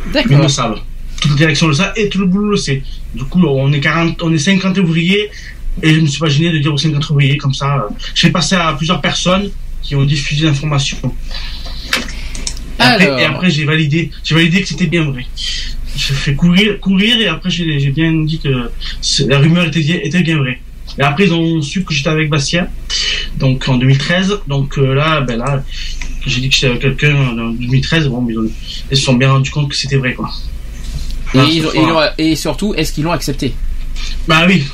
Mais 0.07 0.21
ils 0.21 0.29
D'accord. 0.29 0.43
le 0.43 0.49
savent. 0.49 0.81
Toute 1.21 1.31
la 1.33 1.37
direction 1.37 1.67
le 1.69 1.75
sait 1.75 1.91
et 1.97 2.09
tout 2.09 2.19
le 2.19 2.27
boulot 2.27 2.51
le 2.51 2.57
sait. 2.57 2.83
Du 3.15 3.25
coup, 3.25 3.41
on 3.45 3.73
est 3.73 3.81
40, 3.81 4.23
on 4.23 4.33
est 4.33 4.39
50 4.39 4.79
ouvriers 4.79 5.29
et 5.83 5.95
je 5.95 6.01
me 6.01 6.07
suis 6.07 6.21
pas 6.21 6.29
gêné 6.29 6.51
de 6.53 6.59
dire 6.59 6.73
aux 6.73 6.79
50 6.79 7.11
ouvriers 7.11 7.37
comme 7.37 7.55
ça. 7.55 7.77
euh, 7.77 7.95
Je 8.15 8.21
fais 8.23 8.31
passer 8.31 8.55
à 8.57 8.73
plusieurs 8.75 9.01
personnes 9.01 9.51
qui 9.83 9.95
ont 9.97 10.05
diffusé 10.05 10.47
l'information. 10.47 10.99
Et 13.01 13.05
et 13.05 13.25
après, 13.25 13.51
j'ai 13.51 13.65
validé, 13.65 14.11
j'ai 14.25 14.35
validé 14.35 14.63
que 14.63 14.69
c'était 14.69 14.87
bien 14.87 15.05
vrai. 15.05 15.27
J'ai 15.97 16.15
fait 16.15 16.35
courir, 16.35 16.79
courir 16.81 17.21
et 17.21 17.27
après 17.29 17.51
j'ai 17.51 17.91
bien 17.91 18.13
dit 18.25 18.39
que 18.39 18.71
la 19.27 19.39
rumeur 19.39 19.65
était, 19.67 19.81
bien- 19.81 19.99
était 20.03 20.23
bien 20.23 20.39
vraie. 20.39 20.61
Et 20.99 21.03
après 21.03 21.25
ils 21.25 21.33
ont 21.35 21.61
su 21.63 21.85
que 21.85 21.93
j'étais 21.95 22.09
avec 22.11 22.29
Bastien, 22.31 22.69
donc 23.37 23.69
en 23.69 23.77
2013. 23.77 24.41
Donc 24.47 24.79
euh, 24.79 24.95
là, 24.95 25.21
ben 25.21 25.39
là, 25.39 25.63
j'ai 26.27 26.41
dit 26.41 26.49
que 26.49 26.55
j'étais 26.55 26.67
avec 26.69 26.81
quelqu'un 26.81 27.17
en 27.17 27.51
2013. 27.51 28.09
Bon, 28.09 28.21
mais 28.23 28.33
ils, 28.33 28.39
ont- 28.39 28.51
ils 28.91 28.97
se 28.97 29.03
sont 29.05 29.15
bien 29.15 29.31
rendus 29.33 29.51
compte 29.51 29.69
que 29.69 29.77
c'était 29.77 29.97
vrai, 29.97 30.15
quoi. 30.15 30.31
Et, 31.35 31.39
ils 31.57 31.67
ont- 31.67 31.71
surtout, 32.37 32.75
est-ce 32.75 32.93
qu'ils 32.93 33.05
l'ont 33.05 33.13
accepté? 33.13 33.55
Bah 34.29 34.45
oui, 34.47 34.65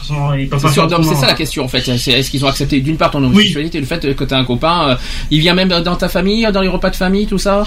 C'est 1.08 1.14
ça 1.20 1.26
la 1.26 1.34
question 1.34 1.64
en 1.64 1.68
fait. 1.68 1.88
Est-ce 1.88 2.30
qu'ils 2.30 2.44
ont 2.44 2.48
accepté 2.48 2.80
d'une 2.80 2.96
part 2.98 3.10
ton 3.10 3.22
homosexualité, 3.24 3.80
le 3.80 3.86
fait 3.86 4.14
que 4.14 4.24
tu 4.24 4.34
as 4.34 4.36
un 4.36 4.44
copain, 4.44 4.90
euh, 4.90 4.94
il 5.30 5.40
vient 5.40 5.54
même 5.54 5.68
dans 5.68 5.96
ta 5.96 6.08
famille, 6.08 6.46
dans 6.52 6.60
les 6.60 6.68
repas 6.68 6.90
de 6.90 6.96
famille, 6.96 7.26
tout 7.26 7.38
ça? 7.38 7.64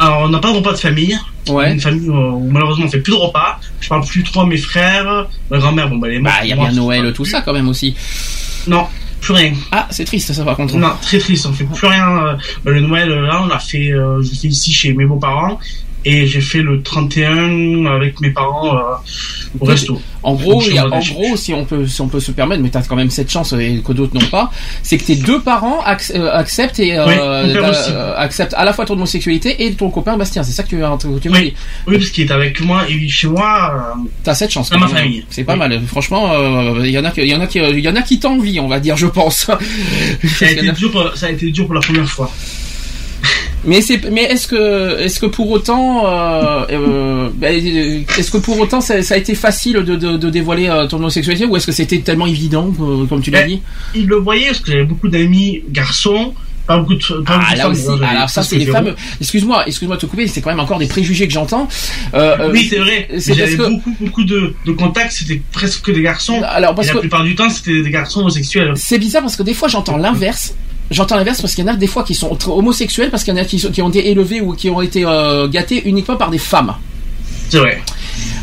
Alors, 0.00 0.22
on 0.22 0.28
n'a 0.30 0.38
pas 0.38 0.50
de 0.50 0.56
repas 0.56 0.72
de 0.72 0.78
famille. 0.78 1.16
Ouais. 1.48 1.72
Une 1.72 1.80
famille 1.80 2.08
où, 2.08 2.14
où 2.14 2.50
malheureusement 2.50 2.86
on 2.86 2.90
fait 2.90 3.00
plus 3.00 3.12
de 3.12 3.16
repas. 3.18 3.60
Je 3.80 3.88
parle 3.88 4.04
plus 4.04 4.22
trop 4.22 4.40
à 4.40 4.46
mes 4.46 4.56
frères. 4.56 5.28
Ma 5.50 5.58
grand-mère, 5.58 5.88
bon, 5.90 5.98
bah, 5.98 6.08
morte. 6.08 6.22
Bah, 6.22 6.40
il 6.42 6.48
y 6.48 6.52
a 6.52 6.56
bien 6.56 6.72
Noël, 6.72 7.12
tout 7.12 7.24
ça 7.26 7.42
quand 7.42 7.52
même 7.52 7.68
aussi. 7.68 7.94
Non, 8.66 8.86
plus 9.20 9.34
rien. 9.34 9.52
Ah, 9.70 9.86
c'est 9.90 10.04
triste 10.04 10.32
ça 10.32 10.42
par 10.44 10.56
contre. 10.56 10.76
Non, 10.76 10.92
très 11.02 11.18
triste, 11.18 11.44
on 11.46 11.52
fait 11.52 11.64
plus 11.64 11.86
rien. 11.86 12.08
euh, 12.24 12.34
bah, 12.64 12.70
le 12.70 12.80
Noël, 12.80 13.10
euh, 13.10 13.26
là, 13.26 13.42
on 13.44 13.50
a 13.50 13.58
fait, 13.58 13.92
euh, 13.92 14.22
je 14.22 14.30
l'ai 14.30 14.36
fait 14.36 14.48
ici 14.48 14.72
chez 14.72 14.94
mes 14.94 15.04
beaux-parents. 15.04 15.58
Et 16.04 16.26
j'ai 16.26 16.40
fait 16.40 16.62
le 16.62 16.80
31 16.82 17.84
avec 17.86 18.20
mes 18.20 18.30
parents 18.30 18.74
euh, 18.74 18.80
au 19.60 19.64
resto. 19.66 20.00
En 20.22 20.34
gros, 20.34 20.52
Donc, 20.54 20.62
je 20.62 20.70
il 20.70 20.74
y 20.74 20.78
a- 20.78 20.82
suis 20.82 20.86
en 20.86 20.88
modeste. 20.96 21.12
gros, 21.12 21.36
si 21.36 21.54
on 21.54 21.64
peut, 21.64 21.86
si 21.86 22.00
on 22.00 22.08
peut 22.08 22.20
se 22.20 22.32
permettre, 22.32 22.62
mais 22.62 22.70
t'as 22.70 22.82
quand 22.82 22.96
même 22.96 23.10
cette 23.10 23.30
chance 23.30 23.52
et 23.58 23.82
que 23.86 23.92
d'autres 23.92 24.14
n'ont 24.14 24.26
pas, 24.28 24.50
c'est 24.82 24.96
que 24.98 25.04
tes 25.04 25.16
deux 25.16 25.40
parents 25.40 25.82
ac- 25.86 26.12
euh, 26.14 26.30
acceptent 26.32 26.78
et 26.80 26.96
euh, 26.98 27.06
Oui, 27.06 27.14
euh, 27.18 28.14
acceptent 28.16 28.54
à 28.54 28.64
la 28.64 28.72
fois 28.72 28.86
ton 28.86 28.94
homosexualité 28.94 29.64
et 29.64 29.72
ton 29.74 29.90
copain 29.90 30.16
Bastien. 30.16 30.42
C'est 30.42 30.52
ça 30.52 30.62
que 30.62 30.68
tu, 30.70 30.76
tu 31.20 31.28
Oui. 31.30 31.40
dit. 31.50 31.54
Oui, 31.86 31.98
parce 31.98 32.10
qu'il 32.10 32.26
est 32.26 32.32
avec 32.32 32.60
moi, 32.62 32.84
vit 32.84 33.08
chez 33.10 33.28
moi. 33.28 33.94
T'as 34.24 34.34
cette 34.34 34.50
chance. 34.50 34.70
Dans 34.70 34.78
ma 34.78 34.88
famille. 34.88 35.24
C'est 35.30 35.44
pas 35.44 35.52
Oui. 35.54 35.58
mal. 35.58 35.80
Franchement, 35.86 36.32
il 36.82 36.90
y 36.90 36.98
en 36.98 37.04
a, 37.04 37.10
qui- 37.10 37.20
il 37.22 37.28
y 37.28 37.34
en 37.34 37.40
a 37.40 37.46
qui, 37.46 37.58
il 37.58 37.80
y 37.80 37.88
en 37.88 37.96
a 37.96 38.02
qui 38.02 38.18
t'envient, 38.20 38.62
on 38.62 38.68
va 38.68 38.80
dire, 38.80 38.96
je 38.96 39.06
pense. 39.06 39.46
ça, 39.46 39.58
a 40.46 40.50
été 40.50 40.72
dur 40.78 40.90
pour, 40.92 41.10
ça 41.14 41.26
a 41.26 41.30
été 41.30 41.50
dur 41.50 41.66
pour 41.66 41.74
la 41.74 41.80
première 41.82 42.08
fois. 42.08 42.30
Mais 43.64 43.82
c'est, 43.82 44.00
mais 44.10 44.22
est-ce 44.22 44.46
que, 44.48 44.98
est-ce 45.00 45.20
que 45.20 45.26
pour 45.26 45.50
autant, 45.50 46.06
euh, 46.06 46.64
euh, 46.70 47.28
ben, 47.34 47.54
est-ce 48.18 48.30
que 48.30 48.38
pour 48.38 48.58
autant 48.58 48.80
ça, 48.80 49.02
ça 49.02 49.14
a 49.14 49.16
été 49.18 49.34
facile 49.34 49.74
de, 49.84 49.96
de, 49.96 50.16
de 50.16 50.30
dévoiler 50.30 50.68
euh, 50.68 50.86
ton 50.86 50.96
homosexualité 50.96 51.44
ou 51.44 51.56
est-ce 51.56 51.66
que 51.66 51.72
c'était 51.72 51.98
tellement 51.98 52.26
évident, 52.26 52.72
comme 53.08 53.20
tu 53.20 53.30
l'as 53.30 53.44
Eh, 53.44 53.48
dit? 53.48 53.62
Il 53.94 54.06
le 54.06 54.16
voyait 54.16 54.46
parce 54.46 54.60
que 54.60 54.72
j'avais 54.72 54.84
beaucoup 54.84 55.08
d'amis 55.08 55.62
garçons, 55.68 56.32
pas 56.66 56.78
beaucoup 56.78 56.94
de, 56.94 57.02
pas 57.22 57.38
Ah 57.50 57.54
là 57.54 57.62
femmes, 57.64 57.72
aussi, 57.72 57.82
j'avais 57.84 58.06
alors 58.06 58.30
ça 58.30 58.42
c'est 58.42 58.56
les 58.56 58.64
fameux. 58.66 58.94
Excuse-moi, 59.20 59.64
excuse-moi 59.66 59.96
de 59.96 60.00
te 60.00 60.06
couper, 60.06 60.26
c'est 60.26 60.40
quand 60.40 60.50
même 60.50 60.60
encore 60.60 60.78
des 60.78 60.86
préjugés 60.86 61.26
que 61.26 61.32
j'entends. 61.34 61.68
Euh, 62.14 62.50
Oui, 62.50 62.66
c'est 62.70 62.78
vrai. 62.78 63.08
J'avais 63.14 63.56
que- 63.56 63.68
beaucoup, 63.68 63.94
beaucoup 64.00 64.24
de, 64.24 64.54
de 64.64 64.72
contacts, 64.72 65.12
c'était 65.12 65.42
presque 65.52 65.82
que 65.82 65.90
des 65.90 66.00
garçons. 66.02 66.40
Alors 66.46 66.74
parce 66.74 66.86
et 66.88 66.90
la 66.90 66.94
que 66.94 67.00
plupart 67.00 67.24
du 67.24 67.34
temps, 67.34 67.50
c'était 67.50 67.82
des 67.82 67.90
garçons 67.90 68.20
homosexuels. 68.20 68.72
c'est 68.76 68.98
bizarre 68.98 69.20
parce 69.22 69.36
que 69.36 69.42
des 69.42 69.54
fois 69.54 69.68
j'entends 69.68 69.98
l'inverse. 69.98 70.54
J'entends 70.90 71.16
l'inverse 71.16 71.40
parce 71.40 71.54
qu'il 71.54 71.64
y 71.64 71.68
en 71.68 71.72
a 71.72 71.76
des 71.76 71.86
fois 71.86 72.02
qui 72.02 72.14
sont 72.14 72.36
homosexuels 72.48 73.10
parce 73.10 73.22
qu'il 73.22 73.32
y 73.32 73.38
en 73.38 73.40
a 73.40 73.44
qui 73.44 73.82
ont 73.82 73.88
été 73.90 74.10
élevés 74.10 74.40
ou 74.40 74.54
qui 74.54 74.70
ont 74.70 74.80
été 74.80 75.04
euh, 75.04 75.46
gâtés 75.48 75.88
uniquement 75.88 76.16
par 76.16 76.30
des 76.30 76.38
femmes. 76.38 76.74
C'est 77.50 77.58
vrai. 77.58 77.82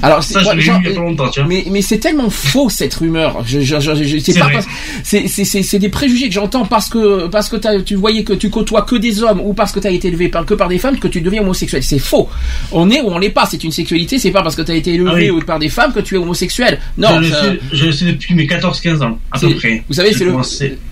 Alors 0.01 0.23
Ça, 0.23 0.39
je 0.39 0.43
genre, 0.45 0.53
lu 0.55 0.61
il 0.61 0.89
y 0.89 0.91
a 0.91 0.95
pas 0.95 1.01
longtemps, 1.01 1.29
tu 1.29 1.39
vois. 1.39 1.49
Mais, 1.49 1.65
mais 1.71 1.81
c'est 1.81 1.97
tellement 1.97 2.29
faux 2.29 2.69
cette 2.69 2.93
rumeur. 2.93 3.43
Je, 3.45 3.59
je, 3.61 3.79
je, 3.79 4.03
je- 4.03 4.17
c'est 4.19 4.33
C'est 4.33 5.59
pas 5.77 5.79
des 5.79 5.89
préjugés 5.89 6.27
que 6.27 6.33
j'entends 6.33 6.65
parce 6.65 6.89
que 6.89 7.27
parce 7.27 7.49
que 7.49 7.57
tu 7.81 7.95
voyais 7.95 8.23
que 8.23 8.33
tu 8.33 8.49
côtoies 8.49 8.83
que 8.83 8.95
des 8.95 9.23
hommes 9.23 9.41
ou 9.43 9.53
parce 9.53 9.71
que 9.71 9.79
tu 9.79 9.87
as 9.87 9.91
été 9.91 10.07
élevé 10.09 10.29
par, 10.29 10.45
que 10.45 10.53
par 10.53 10.67
des 10.67 10.77
femmes 10.77 10.97
que 10.99 11.07
tu 11.07 11.21
deviens 11.21 11.41
homosexuel. 11.41 11.83
C'est 11.83 11.99
faux. 11.99 12.29
On 12.71 12.89
est 12.91 13.01
ou 13.01 13.07
on 13.09 13.17
l'est 13.17 13.29
pas. 13.29 13.45
C'est 13.49 13.63
une 13.63 13.71
sexualité. 13.71 14.19
C'est 14.19 14.31
pas 14.31 14.43
parce 14.43 14.55
que 14.55 14.61
tu 14.61 14.71
as 14.71 14.75
été 14.75 14.93
élevé 14.93 15.09
Ah 15.29 15.33
oui. 15.33 15.41
par 15.45 15.59
des 15.59 15.69
femmes 15.69 15.93
que 15.93 15.99
tu 15.99 16.15
es 16.15 16.17
homosexuel. 16.17 16.79
Non. 16.97 17.09
je, 17.21 17.27
le 17.27 17.33
sais, 17.33 17.59
je 17.73 17.85
le 17.85 17.91
sais 17.91 18.05
depuis 18.05 18.35
mes 18.35 18.45
14-15 18.45 19.03
ans, 19.03 19.17
à 19.31 19.39
peu 19.39 19.53
près. 19.55 19.83
vous 19.87 19.93
savez, 19.95 20.13
c'est 20.13 20.25
le- 20.25 20.33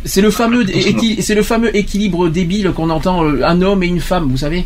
c'est 0.05 0.21
le 0.21 0.31
fameux 0.31 0.65
c'est 1.19 1.35
le 1.35 1.43
fameux 1.43 1.75
équilibre 1.75 2.29
débile 2.29 2.71
qu'on 2.75 2.89
entend 2.89 3.23
euh, 3.25 3.41
un 3.45 3.61
homme 3.61 3.83
et 3.83 3.87
une 3.87 3.99
femme. 4.01 4.27
Vous 4.29 4.37
savez. 4.37 4.65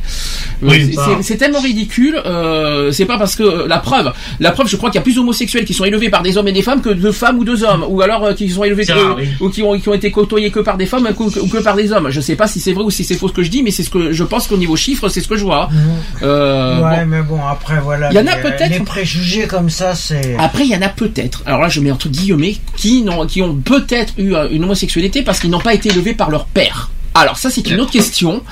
Oui, 0.61 0.95
c'est 1.21 1.37
tellement 1.37 1.59
ridicule. 1.61 2.21
Euh, 2.25 2.91
c'est 2.91 3.05
pas 3.05 3.17
parce 3.17 3.35
que 3.39 3.43
euh, 3.43 3.67
la 3.67 3.79
preuve, 3.79 4.11
la 4.39 4.51
preuve, 4.51 4.67
je 4.67 4.75
crois 4.75 4.89
qu'il 4.89 4.99
y 4.99 5.01
a 5.01 5.03
plus 5.03 5.15
d'homosexuels 5.15 5.65
qui 5.65 5.73
sont 5.73 5.85
élevés 5.85 6.09
par 6.09 6.21
des 6.21 6.37
hommes 6.37 6.47
et 6.47 6.51
des 6.51 6.61
femmes 6.61 6.81
que 6.81 6.89
de 6.89 7.11
femmes 7.11 7.37
ou 7.39 7.43
deux 7.43 7.63
hommes, 7.63 7.85
ou 7.87 8.01
alors 8.01 8.23
euh, 8.25 8.33
qui 8.33 8.49
sont 8.49 8.63
élevés 8.63 8.85
que- 8.85 8.91
rare, 8.91 9.15
oui. 9.17 9.27
ou 9.39 9.49
qui 9.49 9.63
ont, 9.63 9.79
qui 9.79 9.89
ont 9.89 9.93
été 9.93 10.11
côtoyés 10.11 10.51
que 10.51 10.59
par 10.59 10.77
des 10.77 10.85
femmes 10.85 11.07
ou 11.17 11.29
que, 11.29 11.39
ou 11.39 11.47
que 11.47 11.57
par 11.57 11.75
des 11.75 11.91
hommes. 11.91 12.09
Je 12.11 12.21
sais 12.21 12.35
pas 12.35 12.47
si 12.47 12.59
c'est 12.59 12.73
vrai 12.73 12.83
ou 12.83 12.91
si 12.91 13.03
c'est 13.03 13.15
faux 13.15 13.27
ce 13.29 13.33
que 13.33 13.43
je 13.43 13.49
dis, 13.49 13.63
mais 13.63 13.71
c'est 13.71 13.83
ce 13.83 13.89
que 13.89 14.11
je 14.11 14.23
pense 14.23 14.47
qu'au 14.47 14.57
niveau 14.57 14.75
chiffre, 14.75 15.09
c'est 15.09 15.21
ce 15.21 15.27
que 15.27 15.35
je 15.37 15.43
vois. 15.43 15.69
Euh, 16.21 16.81
ouais, 16.83 16.99
bon. 17.01 17.05
mais 17.07 17.21
bon, 17.21 17.39
après, 17.45 17.79
voilà. 17.81 18.09
Il 18.11 18.15
y 18.15 18.19
en 18.19 18.27
a 18.27 18.35
peut-être- 18.35 18.69
Les 18.71 18.79
préjugés 18.81 19.47
comme 19.47 19.69
ça, 19.69 19.95
c'est. 19.95 20.35
Après, 20.37 20.63
il 20.65 20.71
y 20.71 20.75
en 20.75 20.81
a 20.81 20.89
peut-être. 20.89 21.41
Alors 21.45 21.61
là, 21.61 21.69
je 21.69 21.79
mets 21.79 21.91
entre 21.91 22.09
guillemets 22.09 22.57
qui 22.75 23.01
n'ont, 23.03 23.25
qui 23.25 23.41
ont 23.41 23.55
peut-être 23.55 24.13
eu 24.17 24.33
une 24.51 24.63
homosexualité 24.63 25.21
parce 25.23 25.39
qu'ils 25.39 25.49
n'ont 25.49 25.59
pas 25.59 25.73
été 25.73 25.89
élevés 25.89 26.13
par 26.13 26.29
leur 26.29 26.45
père. 26.45 26.89
Alors 27.19 27.37
ça 27.37 27.49
c'est 27.49 27.67
une 27.69 27.79
autre 27.81 27.91
question, 27.91 28.43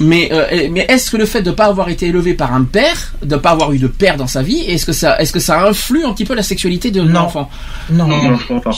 mais 0.00 0.28
euh, 0.32 0.68
mais 0.70 0.84
est-ce 0.88 1.10
que 1.10 1.16
le 1.16 1.26
fait 1.26 1.42
de 1.42 1.50
ne 1.50 1.54
pas 1.54 1.66
avoir 1.66 1.88
été 1.88 2.06
élevé 2.06 2.34
par 2.34 2.52
un 2.54 2.64
père, 2.64 3.12
de 3.22 3.34
ne 3.34 3.40
pas 3.40 3.50
avoir 3.50 3.72
eu 3.72 3.78
de 3.78 3.86
père 3.88 4.16
dans 4.16 4.26
sa 4.26 4.42
vie, 4.42 4.58
est-ce 4.60 4.86
que 4.86 4.92
ça 4.92 5.18
est-ce 5.20 5.32
que 5.32 5.40
ça 5.40 5.62
influe 5.66 6.04
un 6.04 6.12
petit 6.12 6.24
peu 6.24 6.34
la 6.34 6.42
sexualité 6.42 6.90
de 6.90 7.02
l'enfant 7.02 7.50
Non. 7.90 8.06
Non, 8.06 8.36
je 8.36 8.46
pense 8.46 8.62
pas. 8.62 8.70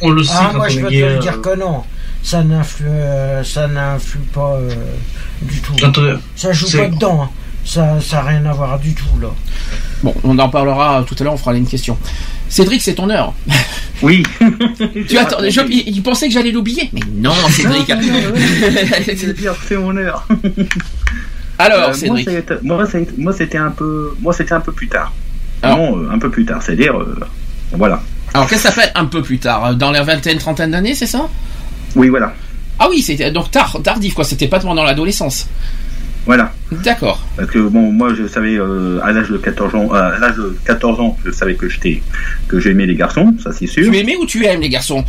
On 0.00 0.10
le 0.10 0.22
sait 0.24 0.32
Ah, 0.36 0.52
moi 0.54 0.68
je 0.68 0.80
peux 0.80 0.88
te 0.88 0.94
euh, 0.94 1.18
dire 1.18 1.40
que 1.40 1.56
non. 1.56 1.82
Ça 2.22 2.42
n'influe, 2.42 2.86
euh, 2.88 3.44
ça 3.44 3.68
n'influe 3.68 4.18
pas 4.34 4.54
euh, 4.56 4.70
du 5.42 5.60
tout. 5.60 5.72
Ça 6.34 6.52
joue 6.52 6.66
pas 6.66 6.88
dedans. 6.88 7.22
hein. 7.22 7.30
Ça, 7.68 7.98
ça 8.00 8.20
a 8.20 8.22
rien 8.22 8.46
à 8.46 8.52
voir 8.54 8.78
du 8.78 8.94
tout 8.94 9.04
là. 9.20 9.28
Bon, 10.02 10.14
on 10.24 10.38
en 10.38 10.48
parlera 10.48 11.04
tout 11.06 11.14
à 11.20 11.24
l'heure, 11.24 11.34
on 11.34 11.36
fera 11.36 11.54
une 11.54 11.66
question. 11.66 11.98
Cédric, 12.48 12.80
c'est 12.82 12.94
ton 12.94 13.10
heure. 13.10 13.34
Oui. 14.00 14.22
Tu 15.08 15.18
attends, 15.18 15.38
je, 15.50 15.60
il, 15.68 15.88
il 15.88 16.02
pensait 16.04 16.28
que 16.28 16.32
j'allais 16.32 16.52
l'oublier, 16.52 16.88
mais 16.92 17.00
non, 17.16 17.32
Cédric. 17.50 17.92
C'est 19.16 19.36
bien, 19.36 19.52
c'est 19.66 19.76
mon 19.76 19.96
heure. 19.96 20.24
Alors, 21.58 21.78
Euh, 21.78 21.86
moi, 21.86 21.94
Cédric. 21.94 22.28
moi, 22.62 22.86
ça 22.86 22.98
a 22.98 23.00
été- 23.00 23.14
moi, 23.18 23.32
c'était 23.36 23.58
un 23.58 23.70
peu, 23.70 24.14
moi, 24.20 24.32
c'était 24.32 24.52
un 24.52 24.60
peu 24.60 24.70
plus 24.72 24.86
tard. 24.88 25.12
Alors. 25.62 25.78
Non, 25.78 25.98
euh, 25.98 26.10
un 26.12 26.18
peu 26.20 26.30
plus 26.30 26.44
tard. 26.46 26.62
C'est-à-dire, 26.62 26.96
euh, 26.96 27.18
voilà. 27.72 28.00
Alors, 28.34 28.48
qu'est-ce 28.48 28.62
que 28.68 28.68
ça 28.68 28.74
fait 28.82 28.92
un 28.94 29.06
peu 29.06 29.20
plus 29.22 29.40
tard 29.40 29.74
Dans 29.74 29.90
la 29.90 30.02
vingtaine, 30.04 30.38
trentaine 30.38 30.70
d'années, 30.70 30.94
c'est 30.94 31.06
ça? 31.06 31.28
Oui, 31.96 32.08
voilà, 32.08 32.32
Ah 32.78 32.86
oui, 32.88 33.02
c'était 33.02 33.32
donc 33.32 33.50
tard, 33.50 33.78
tardif, 33.82 34.14
quoi. 34.14 34.22
C'était 34.24 34.46
pas 34.46 34.60
pendant 34.60 34.84
l'adolescence. 34.84 35.48
Voilà. 36.26 36.52
D'accord. 36.70 37.24
Parce 37.36 37.48
que 37.50 37.58
bon, 37.58 37.90
moi, 37.92 38.12
je 38.14 38.26
savais 38.26 38.56
euh, 38.58 39.00
à 39.02 39.12
l'âge 39.12 39.30
de 39.30 39.38
14 39.38 39.74
ans, 39.74 39.88
euh, 39.94 40.16
à 40.16 40.18
l'âge 40.18 40.36
de 40.36 40.56
14 40.66 41.00
ans, 41.00 41.16
je 41.24 41.30
savais 41.30 41.54
que 41.54 41.68
j'étais, 41.68 42.02
que 42.48 42.60
j'aimais 42.60 42.84
les 42.84 42.94
garçons, 42.96 43.34
ça 43.42 43.50
c'est 43.52 43.66
sûr. 43.66 43.90
Tu 43.90 43.96
aimais 43.96 44.16
ou 44.16 44.26
tu 44.26 44.44
aimes 44.44 44.60
les 44.60 44.68
garçons? 44.68 45.02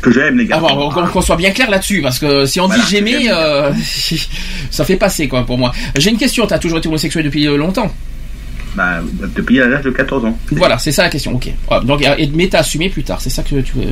Que 0.00 0.12
j'aime 0.12 0.38
les 0.38 0.44
Ah 0.52 0.60
garçons. 0.60 0.76
bon, 0.76 0.90
qu'on 0.90 1.06
qu'on 1.06 1.20
soit 1.20 1.36
bien 1.36 1.50
clair 1.50 1.68
là-dessus, 1.70 2.00
parce 2.02 2.18
que 2.20 2.46
si 2.46 2.60
on 2.60 2.66
Voilà, 2.68 2.82
dit 2.84 2.88
j'aimais, 2.90 3.30
euh, 3.32 3.72
ça 4.70 4.84
fait 4.84 4.96
passer, 4.96 5.26
quoi, 5.26 5.44
pour 5.44 5.58
moi. 5.58 5.72
J'ai 5.96 6.10
une 6.10 6.18
question, 6.18 6.46
t'as 6.46 6.58
toujours 6.58 6.78
été 6.78 6.86
homosexuel 6.88 7.24
depuis 7.24 7.44
longtemps? 7.44 7.92
Bah, 8.76 9.00
depuis 9.34 9.60
à 9.60 9.66
l'âge 9.66 9.82
de 9.82 9.90
14 9.90 10.24
ans. 10.26 10.38
Voilà, 10.52 10.78
c'est 10.78 10.92
ça 10.92 11.02
la 11.02 11.08
question, 11.08 11.34
ok. 11.34 11.50
Ah, 11.68 11.80
Donc, 11.80 12.04
mais 12.34 12.46
t'as 12.46 12.60
assumé 12.60 12.88
plus 12.88 13.02
tard, 13.02 13.20
c'est 13.20 13.28
ça 13.30 13.42
que 13.42 13.56
tu 13.62 13.72
veux... 13.78 13.84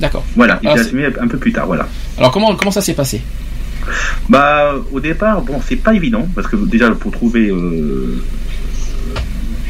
D'accord. 0.00 0.24
Voilà, 0.34 0.58
Ah, 0.66 0.72
j'ai 0.74 0.80
assumé 0.80 1.06
un 1.06 1.28
peu 1.28 1.38
plus 1.38 1.52
tard, 1.52 1.66
voilà. 1.66 1.86
Alors, 2.18 2.32
comment, 2.32 2.52
comment 2.56 2.72
ça 2.72 2.80
s'est 2.80 2.94
passé? 2.94 3.22
Bah, 4.28 4.74
au 4.92 5.00
départ, 5.00 5.42
bon, 5.42 5.60
c'est 5.66 5.76
pas 5.76 5.94
évident 5.94 6.26
parce 6.34 6.46
que 6.48 6.56
déjà 6.56 6.90
pour 6.90 7.12
trouver 7.12 7.50
euh, 7.50 8.22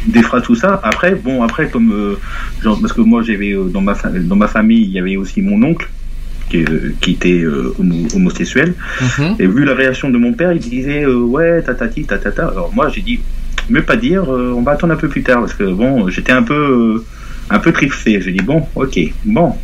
des 0.07 0.23
phrases 0.23 0.43
tout 0.43 0.55
ça. 0.55 0.81
Après, 0.83 1.15
bon, 1.15 1.43
après 1.43 1.69
comme 1.69 1.93
euh, 1.93 2.15
genre 2.63 2.79
parce 2.81 2.93
que 2.93 3.01
moi 3.01 3.23
j'avais 3.23 3.53
euh, 3.53 3.65
dans 3.65 3.81
ma 3.81 3.95
dans 3.95 4.37
ma 4.37 4.49
famille 4.49 4.83
il 4.83 4.91
y 4.91 4.99
avait 4.99 5.17
aussi 5.17 5.41
mon 5.43 5.63
oncle 5.63 5.89
qui, 6.51 6.59
euh, 6.63 6.95
qui 7.01 7.13
était 7.13 7.43
homo- 7.79 8.09
homosexuel 8.15 8.75
Mhm. 9.01 9.37
et 9.39 9.47
vu 9.47 9.65
la 9.65 9.75
réaction 9.75 10.11
de 10.11 10.19
mon 10.19 10.35
père, 10.35 10.53
il 10.53 10.61
disait 10.61 11.07
ouais 11.07 11.63
tatati 11.63 12.05
tatata. 12.05 12.49
Alors 12.49 12.71
moi 12.75 12.89
j'ai 12.91 13.01
dit 13.01 13.21
mieux 13.71 13.83
pas 13.83 13.97
dire, 13.97 14.29
on 14.29 14.61
va 14.63 14.73
attendre 14.73 14.93
un 14.93 14.97
peu 14.97 15.09
plus 15.09 15.23
tard 15.23 15.41
parce 15.41 15.55
que 15.55 15.65
bon, 15.65 16.09
j'étais 16.09 16.33
un 16.33 16.43
peu 16.43 17.03
un 17.51 17.59
peu 17.59 17.73
tripsé. 17.73 18.21
J'ai 18.21 18.33
dit 18.33 18.45
bon, 18.45 18.67
ok, 18.75 18.99
bon. 19.25 19.55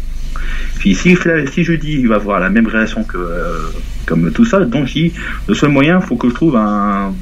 Puis 0.79 0.95
si, 0.95 1.15
je 1.15 1.73
dis 1.73 1.93
il 1.93 2.09
va 2.09 2.17
avoir 2.17 2.41
la 2.41 2.51
même 2.51 2.67
réaction 2.67 3.05
que 3.05 3.19
euh, 3.19 3.59
comme 4.07 4.33
tout 4.33 4.45
ça, 4.45 4.61
donc 4.61 4.87
dit, 4.87 5.13
le 5.47 5.55
seul 5.55 5.71
moyen, 5.71 6.01
faut 6.01 6.17
que 6.17 6.29
je 6.29 6.35
trouve 6.35 6.57
un 6.57 7.13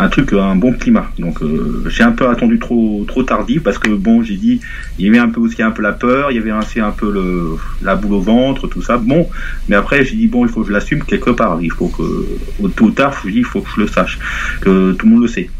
un 0.00 0.08
truc, 0.08 0.32
un 0.32 0.54
bon 0.54 0.72
climat. 0.72 1.10
Donc 1.18 1.42
euh, 1.42 1.84
j'ai 1.88 2.04
un 2.04 2.12
peu 2.12 2.28
attendu 2.28 2.58
trop 2.58 3.04
trop 3.08 3.22
tardif 3.22 3.62
parce 3.62 3.78
que 3.78 3.90
bon, 3.90 4.22
j'ai 4.22 4.36
dit 4.36 4.60
il 4.98 5.06
y 5.06 5.08
avait 5.08 5.18
un 5.18 5.28
peu 5.28 5.40
aussi 5.40 5.62
un 5.62 5.70
peu 5.70 5.82
la 5.82 5.92
peur, 5.92 6.30
il 6.30 6.36
y 6.36 6.38
avait 6.38 6.50
un 6.50 6.90
peu 6.90 7.10
le 7.10 7.56
la 7.82 7.96
boule 7.96 8.14
au 8.14 8.20
ventre, 8.20 8.68
tout 8.68 8.82
ça. 8.82 8.96
Bon, 8.96 9.28
mais 9.68 9.76
après 9.76 10.04
j'ai 10.04 10.16
dit 10.16 10.28
bon, 10.28 10.44
il 10.44 10.50
faut 10.50 10.62
que 10.62 10.68
je 10.68 10.72
l'assume 10.72 11.02
quelque 11.02 11.30
part. 11.30 11.58
Il 11.62 11.72
faut 11.72 11.88
que 11.88 12.68
tôt 12.68 12.84
ou 12.84 12.90
tard, 12.90 13.14
je 13.24 13.30
dis 13.30 13.38
il 13.38 13.44
faut 13.44 13.60
que 13.60 13.70
je 13.74 13.80
le 13.80 13.88
sache, 13.88 14.18
que 14.60 14.92
tout 14.92 15.06
le 15.06 15.12
monde 15.12 15.22
le 15.22 15.28
sait 15.28 15.50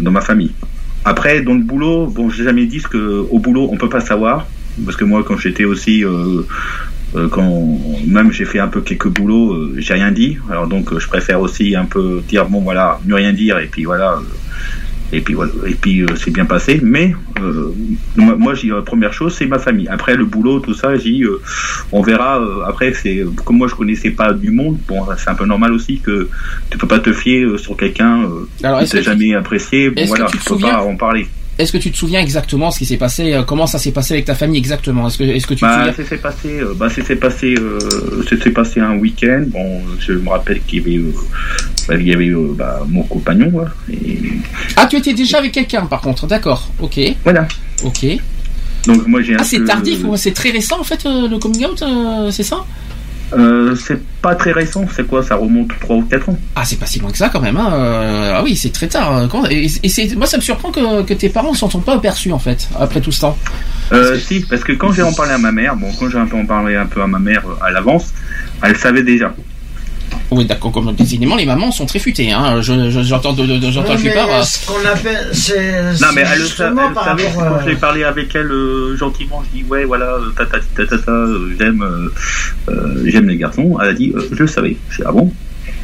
dans 0.00 0.12
ma 0.12 0.20
famille. 0.20 0.52
Après, 1.04 1.40
dans 1.40 1.54
le 1.54 1.62
boulot, 1.62 2.06
bon, 2.06 2.28
j'ai 2.28 2.44
jamais 2.44 2.66
dit 2.66 2.80
ce 2.80 2.88
que 2.88 3.26
au 3.30 3.38
boulot 3.38 3.68
on 3.72 3.76
peut 3.76 3.88
pas 3.88 4.00
savoir 4.00 4.46
parce 4.84 4.96
que 4.96 5.04
moi 5.04 5.24
quand 5.26 5.36
j'étais 5.36 5.64
aussi 5.64 6.04
euh, 6.04 6.42
euh, 7.14 7.28
quand 7.28 7.78
même 8.06 8.32
j'ai 8.32 8.44
fait 8.44 8.58
un 8.58 8.68
peu 8.68 8.80
quelques 8.80 9.08
boulots, 9.08 9.52
euh, 9.52 9.74
j'ai 9.78 9.94
rien 9.94 10.10
dit. 10.10 10.38
Alors 10.50 10.66
donc 10.66 10.96
je 10.98 11.06
préfère 11.06 11.40
aussi 11.40 11.74
un 11.74 11.84
peu 11.86 12.22
dire 12.28 12.46
bon 12.46 12.60
voilà, 12.60 13.00
ne 13.06 13.14
rien 13.14 13.32
dire 13.32 13.58
et 13.58 13.66
puis 13.66 13.84
voilà. 13.84 14.20
et 15.12 15.20
puis 15.20 15.34
voilà, 15.34 15.52
et 15.66 15.74
puis 15.74 16.04
c'est 16.16 16.30
bien 16.30 16.44
passé. 16.44 16.80
Mais 16.82 17.14
euh, 17.40 17.72
moi, 18.16 18.36
moi 18.36 18.54
j'ai 18.54 18.68
la 18.68 18.82
première 18.82 19.12
chose, 19.12 19.34
c'est 19.36 19.46
ma 19.46 19.58
famille. 19.58 19.88
Après 19.88 20.16
le 20.16 20.24
boulot, 20.24 20.60
tout 20.60 20.74
ça, 20.74 20.96
j'ai 20.96 21.22
euh, 21.22 21.40
on 21.92 22.02
verra. 22.02 22.40
après 22.66 22.92
c'est 22.92 23.24
comme 23.44 23.58
moi 23.58 23.68
je 23.68 23.74
connaissais 23.74 24.10
pas 24.10 24.32
du 24.32 24.50
monde. 24.50 24.78
Bon, 24.86 25.06
c'est 25.16 25.30
un 25.30 25.34
peu 25.34 25.46
normal 25.46 25.72
aussi 25.72 26.00
que 26.00 26.28
tu 26.70 26.78
peux 26.78 26.86
pas 26.86 26.98
te 26.98 27.12
fier 27.12 27.46
sur 27.58 27.76
quelqu'un 27.76 28.24
euh, 28.24 28.48
Alors, 28.62 28.80
qui 28.80 28.88
t'a 28.90 29.00
jamais 29.00 29.34
apprécié. 29.34 29.90
Bon 29.90 30.04
voilà, 30.06 30.26
tu 30.26 30.38
peux 30.38 30.58
pas 30.58 30.82
en 30.82 30.96
parler. 30.96 31.28
Est-ce 31.58 31.72
que 31.72 31.78
tu 31.78 31.90
te 31.90 31.96
souviens 31.96 32.20
exactement 32.20 32.70
ce 32.70 32.78
qui 32.78 32.86
s'est 32.86 32.96
passé 32.96 33.32
euh, 33.32 33.42
Comment 33.42 33.66
ça 33.66 33.78
s'est 33.80 33.90
passé 33.90 34.14
avec 34.14 34.26
ta 34.26 34.34
famille 34.36 34.58
exactement? 34.58 35.08
Est-ce 35.08 35.18
que, 35.18 35.24
est-ce 35.24 35.46
que 35.46 35.54
tu 35.54 35.60
te 35.60 35.66
Bah, 35.66 35.78
souviens? 35.78 35.92
ça 35.92 36.04
s'est 36.08 36.18
passé, 36.18 36.48
euh, 36.60 36.74
bah, 36.76 36.88
s'est 36.88 37.16
passé, 37.16 37.54
euh, 37.58 38.22
s'est 38.28 38.50
passé 38.50 38.80
un 38.80 38.96
week-end. 38.96 39.42
Bon, 39.48 39.80
je 39.98 40.12
me 40.12 40.28
rappelle 40.28 40.60
qu'il 40.62 40.78
y 40.78 40.96
avait, 40.96 41.04
bah, 41.88 41.94
il 41.98 42.06
y 42.08 42.14
avait 42.14 42.32
bah, 42.54 42.86
mon 42.88 43.02
compagnon, 43.02 43.50
quoi, 43.50 43.66
et 43.92 44.20
Ah, 44.76 44.86
tu 44.86 44.96
étais 44.96 45.14
déjà 45.14 45.38
avec 45.38 45.50
quelqu'un 45.52 45.86
par 45.86 46.00
contre, 46.00 46.26
d'accord, 46.28 46.70
ok. 46.80 47.00
voilà. 47.24 47.48
Ok. 47.84 48.06
Donc 48.86 49.06
moi 49.08 49.20
j'ai 49.22 49.34
Ah, 49.38 49.42
c'est 49.42 49.58
peu- 49.58 49.64
tardif 49.64 50.04
ou 50.04 50.16
c'est 50.16 50.30
très 50.32 50.50
récent 50.50 50.78
en 50.80 50.84
fait 50.84 51.04
le 51.04 51.36
coming 51.38 51.66
out, 51.66 51.82
c'est 52.30 52.44
ça? 52.44 52.64
Euh, 53.34 53.74
c'est 53.76 54.00
pas 54.22 54.34
très 54.34 54.52
récent, 54.52 54.86
c'est 54.94 55.06
quoi 55.06 55.22
Ça 55.22 55.36
remonte 55.36 55.70
3 55.80 55.96
ou 55.96 56.02
4 56.02 56.30
ans? 56.30 56.38
Ah, 56.56 56.62
c'est 56.64 56.78
pas 56.78 56.86
si 56.86 56.98
loin 56.98 57.10
que 57.10 57.18
ça 57.18 57.28
quand 57.28 57.40
même. 57.40 57.56
Hein. 57.58 57.70
euh, 57.74 58.32
ah 58.36 58.42
oui, 58.42 58.56
c'est 58.56 58.72
très 58.72 58.88
tard. 58.88 59.28
comment- 59.30 59.46
Et, 59.50 59.66
moi, 60.16 60.26
ça 60.26 60.36
me 60.38 60.42
surprend 60.42 60.70
que, 60.70 61.02
que 61.02 61.14
tes 61.14 61.28
parents 61.28 61.52
ne 61.52 61.56
s'en 61.56 61.68
sont 61.68 61.80
pas 61.80 61.94
aperçus 61.94 62.32
en 62.32 62.38
fait 62.38 62.68
après 62.78 63.00
tout 63.00 63.12
ce 63.12 63.20
temps. 63.20 63.36
Euh, 63.92 64.18
si, 64.18 64.40
parce 64.40 64.64
que 64.64 64.72
quand 64.72 64.92
j'ai 64.92 65.02
en 65.02 65.12
parlé 65.12 65.32
à 65.32 65.38
ma 65.38 65.52
mère, 65.52 65.76
bon, 65.76 65.88
quand 65.98 66.08
j'ai 66.10 66.18
un 66.18 66.26
peu 66.26 66.36
en 66.36 66.46
parlé 66.46 66.76
un 66.76 66.86
peu 66.86 67.02
à 67.02 67.06
ma 67.06 67.18
mère 67.18 67.42
euh, 67.46 67.64
à 67.66 67.70
l'avance, 67.70 68.12
elle 68.62 68.76
savait 68.76 69.02
déjà. 69.02 69.34
Oui, 70.30 70.44
d'accord. 70.44 70.72
Comme 70.72 70.92
décidément, 70.94 71.36
les 71.36 71.46
mamans 71.46 71.70
sont 71.72 71.86
très 71.86 71.98
futées. 71.98 72.30
Hein. 72.32 72.60
Je, 72.60 72.90
je- 72.90 73.02
j'entends, 73.02 73.32
de, 73.32 73.46
j'entends 73.70 73.96
plupart. 73.96 74.28
euh, 74.30 74.42
ce 74.42 74.66
qu'on 74.66 74.84
appelle, 74.86 75.28
c'est 75.32 75.82
Non, 76.02 76.08
mais 76.14 76.24
elle, 76.30 76.40
justement 76.40 76.82
elle 76.88 76.92
par 76.94 77.04
savait, 77.04 77.28
rapport. 77.28 77.42
quand 77.44 77.54
euh, 77.56 77.70
j'ai 77.70 77.76
parlé 77.76 78.04
avec 78.04 78.34
elle 78.34 78.50
euh, 78.52 78.96
gentiment, 78.96 79.42
je 79.52 79.58
dis 79.60 79.64
ouais, 79.64 79.84
voilà, 79.84 80.06
euh, 80.14 80.28
tata, 80.36 80.58
tata, 80.76 80.96
tata, 80.98 81.10
euh, 81.12 81.54
j'aime, 81.58 81.82
euh, 81.82 82.08
euh, 82.70 83.02
j'aime 83.06 83.28
les 83.28 83.38
garçons. 83.38 83.78
Elle 83.82 83.88
a 83.88 83.94
dit, 83.94 84.12
euh, 84.14 84.20
je 84.32 84.40
le 84.42 84.46
savais. 84.46 84.76
J'ai 84.90 84.96
dit, 84.98 85.02
ah 85.06 85.12
bon? 85.12 85.32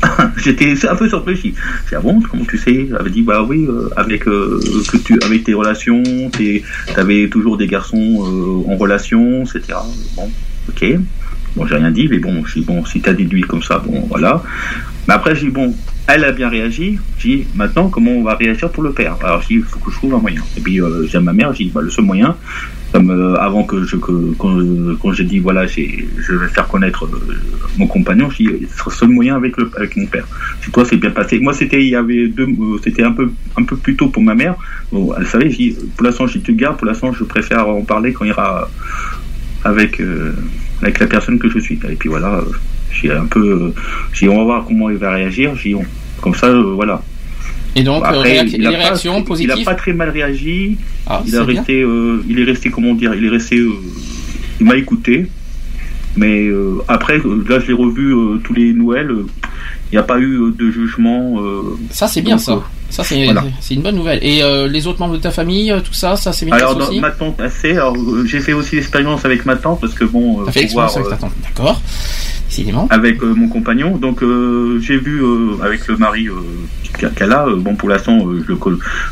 J'étais 0.37 0.75
un 0.87 0.97
peu 0.97 1.09
surpris. 1.09 1.37
J'ai 1.43 1.51
dit, 1.51 1.57
ah 1.97 2.01
bon, 2.01 2.21
comment 2.21 2.45
tu 2.45 2.59
sais? 2.59 2.87
Elle 2.91 2.97
avait 2.97 3.09
dit, 3.11 3.23
bah 3.23 3.43
oui, 3.43 3.65
euh, 3.67 3.89
avec 3.97 4.27
euh, 4.29 4.61
que 4.91 4.99
tu, 4.99 5.19
avec 5.25 5.45
tes 5.45 5.55
relations, 5.55 6.03
tu 6.37 6.63
avais 6.97 7.29
toujours 7.29 7.57
des 7.57 7.67
garçons 7.67 7.97
euh, 7.97 8.71
en 8.71 8.77
relation, 8.77 9.43
etc. 9.45 9.79
Bon, 10.17 10.29
ok. 10.69 10.85
Bon, 11.57 11.67
j'ai 11.67 11.77
rien 11.77 11.91
dit, 11.91 12.09
mais 12.09 12.19
bon, 12.19 12.45
j'ai 12.45 12.61
dit, 12.61 12.67
bon, 12.67 12.85
si 12.85 13.01
t'as 13.01 13.13
déduit 13.13 13.43
comme 13.43 13.63
ça, 13.63 13.79
bon, 13.79 14.07
voilà. 14.09 14.43
Mais 15.07 15.15
après, 15.15 15.35
j'ai 15.37 15.47
dit, 15.47 15.53
bon, 15.53 15.75
elle 16.09 16.25
a 16.25 16.33
bien 16.33 16.49
réagi. 16.49 16.99
J'ai 17.19 17.29
dit, 17.29 17.47
maintenant, 17.55 17.89
comment 17.89 18.11
on 18.13 18.23
va 18.25 18.35
réagir 18.35 18.71
pour 18.73 18.83
le 18.83 18.93
père 18.93 19.17
Alors, 19.23 19.41
j'ai 19.43 19.55
dit, 19.57 19.61
il 19.61 19.63
faut 19.63 19.79
que 19.79 19.91
je 19.91 19.97
trouve 19.97 20.15
un 20.15 20.19
moyen. 20.19 20.43
Et 20.57 20.61
puis, 20.61 20.81
euh, 20.81 21.07
j'ai 21.07 21.21
ma 21.21 21.33
mère, 21.33 21.53
j'ai 21.53 21.65
dit, 21.65 21.71
bah, 21.71 21.81
le 21.81 21.91
seul 21.91 22.05
moyen, 22.05 22.37
comme 22.93 23.11
euh, 23.11 23.35
avant 23.41 23.65
que 23.65 23.85
je, 23.85 23.97
que, 23.97 24.35
quand, 24.35 25.13
j'ai 25.13 25.25
dit, 25.25 25.39
voilà, 25.41 25.67
j'ai- 25.67 26.09
je 26.17 26.35
vais 26.35 26.49
faire 26.49 26.69
connaître 26.69 27.05
euh, 27.07 27.35
mon 27.77 27.87
compagnon, 27.87 28.31
j'ai 28.31 28.45
dit, 28.45 28.51
le 28.61 28.91
seul 28.91 29.09
moyen 29.09 29.37
avec, 29.37 29.55
avec 29.77 29.97
mon 29.97 30.07
père. 30.07 30.27
Si 30.63 30.71
toi, 30.71 30.85
c'est 30.85 30.97
bien 30.97 31.11
passé. 31.11 31.39
Moi, 31.41 31.53
c'était, 31.53 31.83
il 31.83 31.91
y 31.91 31.97
avait 31.97 32.29
deux, 32.29 32.47
c'était 32.83 33.03
un 33.03 33.13
peu, 33.13 33.31
plus 33.83 33.97
tôt 33.97 34.09
pour 34.09 34.23
ma 34.23 34.35
mère. 34.35 34.57
Elle 34.93 35.27
savait, 35.27 35.51
j'ai 35.51 35.57
dit, 35.57 35.77
pour 35.97 36.05
l'instant, 36.07 36.27
j'ai 36.27 36.41
tu 36.41 36.55
gardes, 36.55 36.77
pour 36.79 36.87
l'instant, 36.87 37.13
je 37.13 37.25
préfère 37.25 37.69
en 37.69 37.83
parler 37.85 38.13
quand 38.13 38.25
il 38.25 38.29
ira 38.29 38.69
avec, 39.65 40.01
avec 40.85 40.99
la 41.01 41.07
personne 41.07 41.39
que 41.39 41.49
je 41.49 41.59
suis. 41.59 41.79
Et 41.91 41.97
puis 41.97 42.09
voilà, 42.09 42.35
euh, 42.35 42.43
j'ai 42.93 43.11
un 43.11 43.25
peu, 43.27 43.41
euh, 43.41 43.75
j'ai 44.13 44.29
on 44.29 44.37
va 44.39 44.45
voir 44.45 44.65
comment 44.67 44.91
il 44.91 44.97
va 44.97 45.11
réagir. 45.13 45.55
J'ai 45.57 45.75
on- 45.75 45.85
comme 46.21 46.35
ça, 46.35 46.47
euh, 46.47 46.73
voilà. 46.75 47.03
Et 47.77 47.83
donc, 47.83 48.03
Après, 48.07 48.35
réac- 48.45 48.51
il 48.55 48.67
a 48.67 48.71
les 48.71 48.77
pas- 48.77 48.83
Il 49.45 49.65
très 49.75 49.93
mal 49.93 50.11
réagi. 50.11 50.77
Ah, 51.07 51.23
il 51.25 51.31
c'est 51.33 51.37
a 51.37 51.41
resté, 51.59 51.83
euh, 51.83 52.23
il 52.29 52.39
est 52.39 52.45
resté, 52.45 52.71
comment 52.71 52.95
dire, 52.95 53.15
il 53.15 53.25
est 53.25 53.29
resté, 53.29 53.59
euh, 53.59 53.73
il 54.61 54.67
m'a 54.67 54.77
écouté. 54.77 55.27
Mais 56.17 56.47
euh, 56.47 56.77
après, 56.87 57.19
là, 57.19 57.59
je 57.59 57.67
l'ai 57.67 57.73
revu 57.73 58.15
tous 58.45 58.53
les 58.55 58.73
Noëls. 58.73 59.11
Il 59.91 59.95
n'y 59.97 59.99
a 59.99 60.05
pas 60.05 60.21
eu 60.21 60.53
de 60.57 60.71
jugement. 60.71 61.37
Ça, 61.91 62.07
c'est 62.07 62.23
bien 62.23 62.37
donc, 62.37 62.45
ça. 62.45 62.63
Ça, 62.91 63.03
c'est 63.03 63.25
Voilà. 63.25 63.43
une 63.71 63.83
bonne 63.83 63.97
nouvelle. 63.97 64.21
Et 64.23 64.43
euh, 64.43 64.69
les 64.69 64.87
autres 64.87 65.01
membres 65.01 65.15
de 65.15 65.21
ta 65.21 65.31
famille, 65.33 65.73
euh, 65.73 65.81
tout 65.81 65.93
ça, 65.95 66.15
ça 66.17 66.33
c'est 66.33 66.47
bien 66.47 66.55
Alors, 66.55 66.75
passé 66.75 66.81
dans- 66.81 66.89
aussi 66.91 67.01
ma 67.01 67.11
tante, 67.11 67.41
assez. 67.41 67.73
Alors, 67.73 67.97
euh, 67.97 68.25
j'ai 68.25 68.39
fait 68.41 68.53
aussi 68.53 68.77
l'expérience 68.77 69.25
avec 69.25 69.45
ma 69.47 69.57
tante 69.57 69.81
parce 69.81 69.95
que 69.95 70.05
bon, 70.05 70.45
T'as 70.45 70.53
fait 70.53 70.61
l'expérience 70.61 70.97
avec 70.97 71.09
ta 71.09 71.17
tante. 71.17 71.33
D'accord. 71.43 71.81
Décidément. 72.49 72.87
avec 72.91 73.21
mon 73.21 73.49
compagnon. 73.49 73.97
Donc 73.97 74.23
j'ai 74.81 74.97
vu 74.97 75.21
avec 75.61 75.89
le 75.89 75.97
mari 75.97 76.29
qu'elle 77.17 77.33
a. 77.33 77.47
bon 77.57 77.75
pour 77.75 77.89
l'instant 77.89 78.21
je, 78.21 78.53
le 78.53 78.57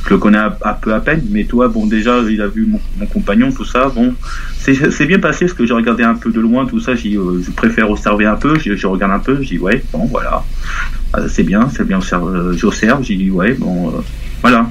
je 0.05 0.11
le 0.11 0.19
connais 0.19 0.39
un, 0.39 0.55
un 0.65 0.73
peu 0.75 0.95
à 0.95 1.01
peine, 1.01 1.25
mais 1.29 1.43
toi 1.43 1.67
bon 1.67 1.87
déjà 1.87 2.19
il 2.31 2.41
a 2.41 2.47
vu 2.47 2.67
mon, 2.67 2.79
mon 3.01 3.07
compagnon 3.07 3.51
tout 3.51 3.65
ça. 3.65 3.89
Bon 3.89 4.15
c'est 4.61 5.07
bien 5.07 5.19
passé 5.19 5.47
parce 5.47 5.55
que 5.59 5.67
j'ai 5.67 5.75
regardé 5.75 6.05
un 6.05 6.15
peu 6.15 6.31
de 6.31 6.39
loin 6.39 6.67
tout 6.67 6.79
ça. 6.79 6.95
J'ai 6.95 7.17
euh, 7.17 7.43
je 7.45 7.51
préfère 7.51 7.91
observer 7.91 8.27
un 8.27 8.37
peu. 8.37 8.57
Je, 8.61 8.77
je 8.77 8.87
regarde 8.87 9.11
un 9.13 9.19
peu. 9.19 9.43
J'ai 9.43 9.59
ouais 9.59 9.83
bon 9.93 10.05
voilà 10.07 10.45
Euh, 11.17 11.29
c'est 11.29 11.43
bien 11.43 11.69
c'est 11.75 11.87
bien 11.87 12.01
euh, 12.13 12.53
j'observe. 12.57 13.03
J'ai 13.03 13.17
dit 13.17 13.31
ouais 13.31 13.53
bon 13.55 13.89
euh, 13.89 14.01
voilà 14.41 14.69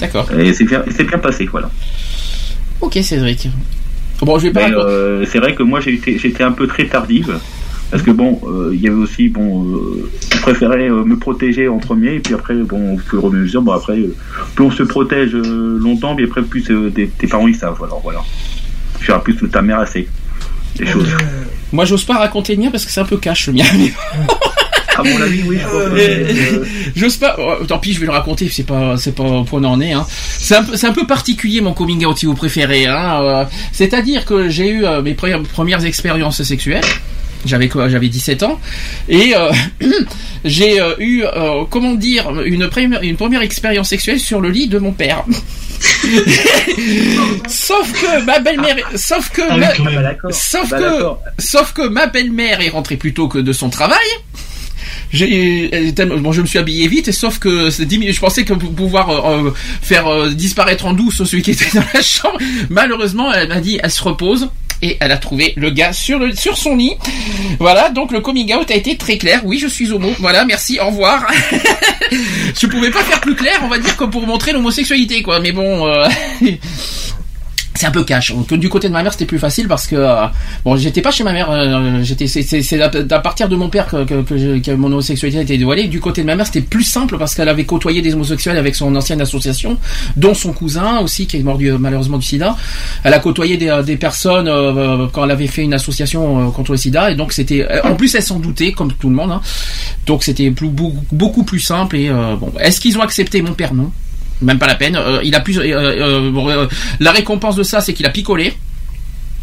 D'accord. 0.00 0.28
et 0.38 0.52
c'est 0.52 0.64
bien 0.64 0.82
c'est 0.90 1.04
bien 1.04 1.18
passé 1.18 1.46
voilà. 1.46 1.70
Ok, 2.80 2.98
Cédric. 3.02 3.48
Bon, 4.20 4.38
je 4.38 4.44
vais 4.48 4.52
pas. 4.52 4.68
Euh, 4.70 5.24
c'est 5.30 5.38
vrai 5.38 5.54
que 5.54 5.62
moi 5.62 5.80
j'ai 5.80 5.94
été 5.94 6.18
j'étais 6.18 6.42
un 6.42 6.52
peu 6.52 6.66
très 6.66 6.86
tardive 6.86 7.38
parce 7.90 8.02
que 8.02 8.10
bon 8.10 8.40
euh, 8.46 8.70
il 8.74 8.80
y 8.80 8.88
avait 8.88 8.96
aussi 8.96 9.28
bon 9.28 9.64
euh, 9.64 10.10
je 10.34 10.40
préférais 10.40 10.90
euh, 10.90 11.04
me 11.04 11.16
protéger 11.16 11.68
en 11.68 11.78
premier 11.78 12.14
et 12.14 12.20
puis 12.20 12.34
après 12.34 12.54
bon 12.54 12.94
au 12.94 12.98
fur 12.98 13.22
et 13.22 13.26
à 13.26 13.30
mesure 13.30 13.62
bon 13.62 13.72
après 13.72 13.98
euh, 13.98 14.14
plus 14.56 14.64
on 14.64 14.70
se 14.70 14.82
protège 14.82 15.34
euh, 15.34 15.78
longtemps 15.78 16.14
mais 16.16 16.24
après 16.24 16.42
plus 16.42 16.68
euh, 16.70 16.90
tes, 16.90 17.06
tes 17.06 17.28
parents 17.28 17.46
ils 17.46 17.54
savent 17.54 17.80
alors 17.82 18.00
voilà 18.02 18.20
tu 19.00 19.12
as 19.12 19.20
plus 19.20 19.36
ta 19.48 19.62
mère 19.62 19.78
assez 19.78 20.08
des 20.76 20.86
choses 20.86 21.08
Moi, 21.72 21.84
j'ose 21.84 22.04
pas 22.04 22.18
raconter 22.18 22.54
le 22.54 22.62
mien 22.62 22.70
parce 22.70 22.84
que 22.84 22.92
c'est 22.92 23.00
un 23.00 23.04
peu 23.04 23.16
cash 23.16 23.48
le 23.48 23.54
mien. 23.54 23.64
à 24.96 25.02
mon 25.02 25.20
avis 25.22 25.42
oui 25.44 25.58
Euh, 25.72 26.64
J'ose 26.94 27.16
pas. 27.16 27.36
oh, 27.38 27.64
tant 27.66 27.78
pis, 27.78 27.92
je 27.92 28.00
vais 28.00 28.06
le 28.06 28.12
raconter. 28.12 28.48
C'est 28.50 28.62
pas, 28.64 28.96
c'est 28.96 29.14
pas 29.14 29.24
au 29.24 29.44
point 29.44 29.60
d'en 29.60 29.80
est. 29.80 29.92
Hein. 29.92 30.06
C'est 30.08 30.56
un, 30.56 30.64
un 30.82 30.92
peu 30.92 31.06
particulier 31.06 31.60
mon 31.60 31.72
coming 31.72 32.04
out 32.06 32.18
si 32.18 32.26
vous 32.26 32.34
préférez. 32.34 32.86
Hein. 32.86 33.20
euh, 33.22 33.44
C'est-à-dire 33.72 34.24
que 34.24 34.48
j'ai 34.48 34.68
eu 34.68 34.84
euh, 34.84 35.02
mes 35.02 35.14
premières, 35.14 35.42
premières 35.42 35.84
expériences 35.84 36.42
sexuelles. 36.42 36.84
J'avais 37.44 37.68
quoi 37.68 37.88
J'avais 37.88 38.08
17 38.08 38.42
ans 38.42 38.58
et 39.08 39.34
euh, 39.36 39.52
j'ai 40.44 40.80
euh, 40.80 40.94
eu 40.98 41.22
euh, 41.22 41.62
comment 41.70 41.94
dire 41.94 42.42
une 42.44 42.66
première 42.68 43.02
une 43.02 43.14
première 43.16 43.42
expérience 43.42 43.88
sexuelle 43.90 44.18
sur 44.18 44.40
le 44.40 44.48
lit 44.50 44.66
de 44.66 44.78
mon 44.78 44.90
père. 44.92 45.22
sauf 47.48 47.92
que 47.92 48.24
ma 48.24 48.38
belle-mère, 48.40 48.76
sauf 48.96 49.30
que 49.30 49.42
Ah 49.48 49.56
ma- 49.56 49.74
bah, 49.78 50.12
Sauf 50.30 50.70
Bah, 50.70 50.78
que, 50.78 51.42
sauf 51.42 51.72
que 51.72 51.86
ma 51.86 52.06
belle-mère 52.06 52.60
est 52.60 52.68
rentrée 52.70 52.96
plus 52.96 53.12
tôt 53.14 53.28
que 53.28 53.38
de 53.38 53.52
son 53.52 53.68
travail. 53.70 54.06
Je 55.12 56.40
me 56.40 56.46
suis 56.46 56.58
habillé 56.58 56.88
vite, 56.88 57.12
sauf 57.12 57.38
que 57.38 57.70
je 57.70 58.20
pensais 58.20 58.44
que 58.44 58.54
pour 58.54 58.72
pouvoir 58.72 59.10
euh, 59.10 59.48
euh, 59.48 59.50
faire 59.82 60.06
euh, 60.06 60.30
disparaître 60.30 60.86
en 60.86 60.92
douce 60.92 61.24
celui 61.24 61.42
qui 61.42 61.52
était 61.52 61.70
dans 61.74 61.84
la 61.94 62.02
chambre. 62.02 62.38
Malheureusement, 62.70 63.32
elle 63.32 63.48
m'a 63.48 63.60
dit, 63.60 63.78
elle 63.82 63.90
se 63.90 64.02
repose. 64.02 64.48
Et 64.82 64.98
elle 65.00 65.10
a 65.10 65.16
trouvé 65.16 65.54
le 65.56 65.70
gars 65.70 65.94
sur, 65.94 66.20
son 66.54 66.76
lit. 66.76 66.92
Voilà, 67.58 67.88
donc 67.88 68.12
le 68.12 68.20
coming 68.20 68.52
out 68.54 68.70
a 68.70 68.74
été 68.74 68.98
très 68.98 69.16
clair. 69.16 69.40
Oui, 69.44 69.58
je 69.58 69.68
suis 69.68 69.90
homo. 69.90 70.10
Voilà, 70.18 70.44
merci, 70.44 70.78
au 70.78 70.88
revoir. 70.88 71.26
je 72.60 72.66
pouvais 72.66 72.90
pas 72.90 73.02
faire 73.02 73.22
plus 73.22 73.34
clair, 73.34 73.58
on 73.62 73.68
va 73.68 73.78
dire, 73.78 73.96
que 73.96 74.04
pour 74.04 74.26
montrer 74.26 74.52
l'homosexualité, 74.52 75.22
quoi. 75.22 75.40
Mais 75.40 75.52
bon, 75.52 75.90
c'est 77.76 77.86
un 77.86 77.90
peu 77.90 78.04
cash. 78.04 78.32
Du 78.50 78.68
côté 78.68 78.88
de 78.88 78.92
ma 78.92 79.02
mère, 79.02 79.12
c'était 79.12 79.26
plus 79.26 79.38
facile 79.38 79.68
parce 79.68 79.86
que 79.86 79.96
euh, 79.96 80.26
bon, 80.64 80.76
j'étais 80.76 81.02
pas 81.02 81.10
chez 81.10 81.24
ma 81.24 81.32
mère. 81.32 81.50
euh, 81.50 82.02
j'étais, 82.02 82.26
c'est, 82.26 82.80
à 82.82 82.90
à 83.10 83.18
partir 83.20 83.48
de 83.48 83.56
mon 83.56 83.68
père 83.68 83.86
que, 83.86 84.04
que, 84.04 84.58
que, 84.58 84.70
mon 84.72 84.88
homosexualité 84.88 85.38
a 85.38 85.42
été 85.42 85.58
dévoilée. 85.58 85.88
Du 85.88 86.00
côté 86.00 86.22
de 86.22 86.26
ma 86.26 86.36
mère, 86.36 86.46
c'était 86.46 86.60
plus 86.62 86.84
simple 86.84 87.18
parce 87.18 87.34
qu'elle 87.34 87.48
avait 87.48 87.64
côtoyé 87.64 88.02
des 88.02 88.14
homosexuels 88.14 88.56
avec 88.56 88.74
son 88.74 88.94
ancienne 88.96 89.20
association, 89.20 89.76
dont 90.16 90.34
son 90.34 90.52
cousin 90.52 90.98
aussi 91.00 91.26
qui 91.26 91.36
est 91.38 91.42
mort 91.42 91.58
du, 91.58 91.70
malheureusement 91.72 92.18
du 92.18 92.26
SIDA. 92.26 92.56
Elle 93.04 93.14
a 93.14 93.18
côtoyé 93.18 93.56
des, 93.56 93.68
euh, 93.68 93.82
des 93.82 93.96
personnes 93.96 94.48
euh, 94.48 95.06
quand 95.12 95.24
elle 95.24 95.30
avait 95.30 95.46
fait 95.46 95.62
une 95.62 95.74
association 95.74 96.50
contre 96.50 96.72
le 96.72 96.76
SIDA 96.78 97.10
et 97.10 97.14
donc 97.14 97.32
c'était. 97.32 97.66
En 97.84 97.94
plus, 97.94 98.14
elle 98.14 98.22
s'en 98.22 98.38
doutait 98.38 98.72
comme 98.72 98.92
tout 98.92 99.08
le 99.08 99.14
monde. 99.14 99.30
hein. 99.32 99.40
Donc 100.06 100.22
c'était 100.24 100.50
beaucoup, 100.50 101.04
beaucoup 101.12 101.42
plus 101.44 101.60
simple 101.60 101.96
et 101.96 102.08
bon. 102.10 102.52
Est-ce 102.60 102.80
qu'ils 102.80 102.96
ont 102.98 103.02
accepté? 103.02 103.42
Mon 103.42 103.52
père 103.54 103.74
Non. 103.74 103.90
Même 104.42 104.58
pas 104.58 104.66
la 104.66 104.74
peine. 104.74 104.96
Euh, 104.96 105.20
il 105.24 105.34
a 105.34 105.40
plus. 105.40 105.58
euh, 105.58 105.64
euh, 105.72 106.66
la 107.00 107.12
récompense 107.12 107.56
de 107.56 107.62
ça, 107.62 107.80
c'est 107.80 107.94
qu'il 107.94 108.06
a 108.06 108.10
picolé. 108.10 108.52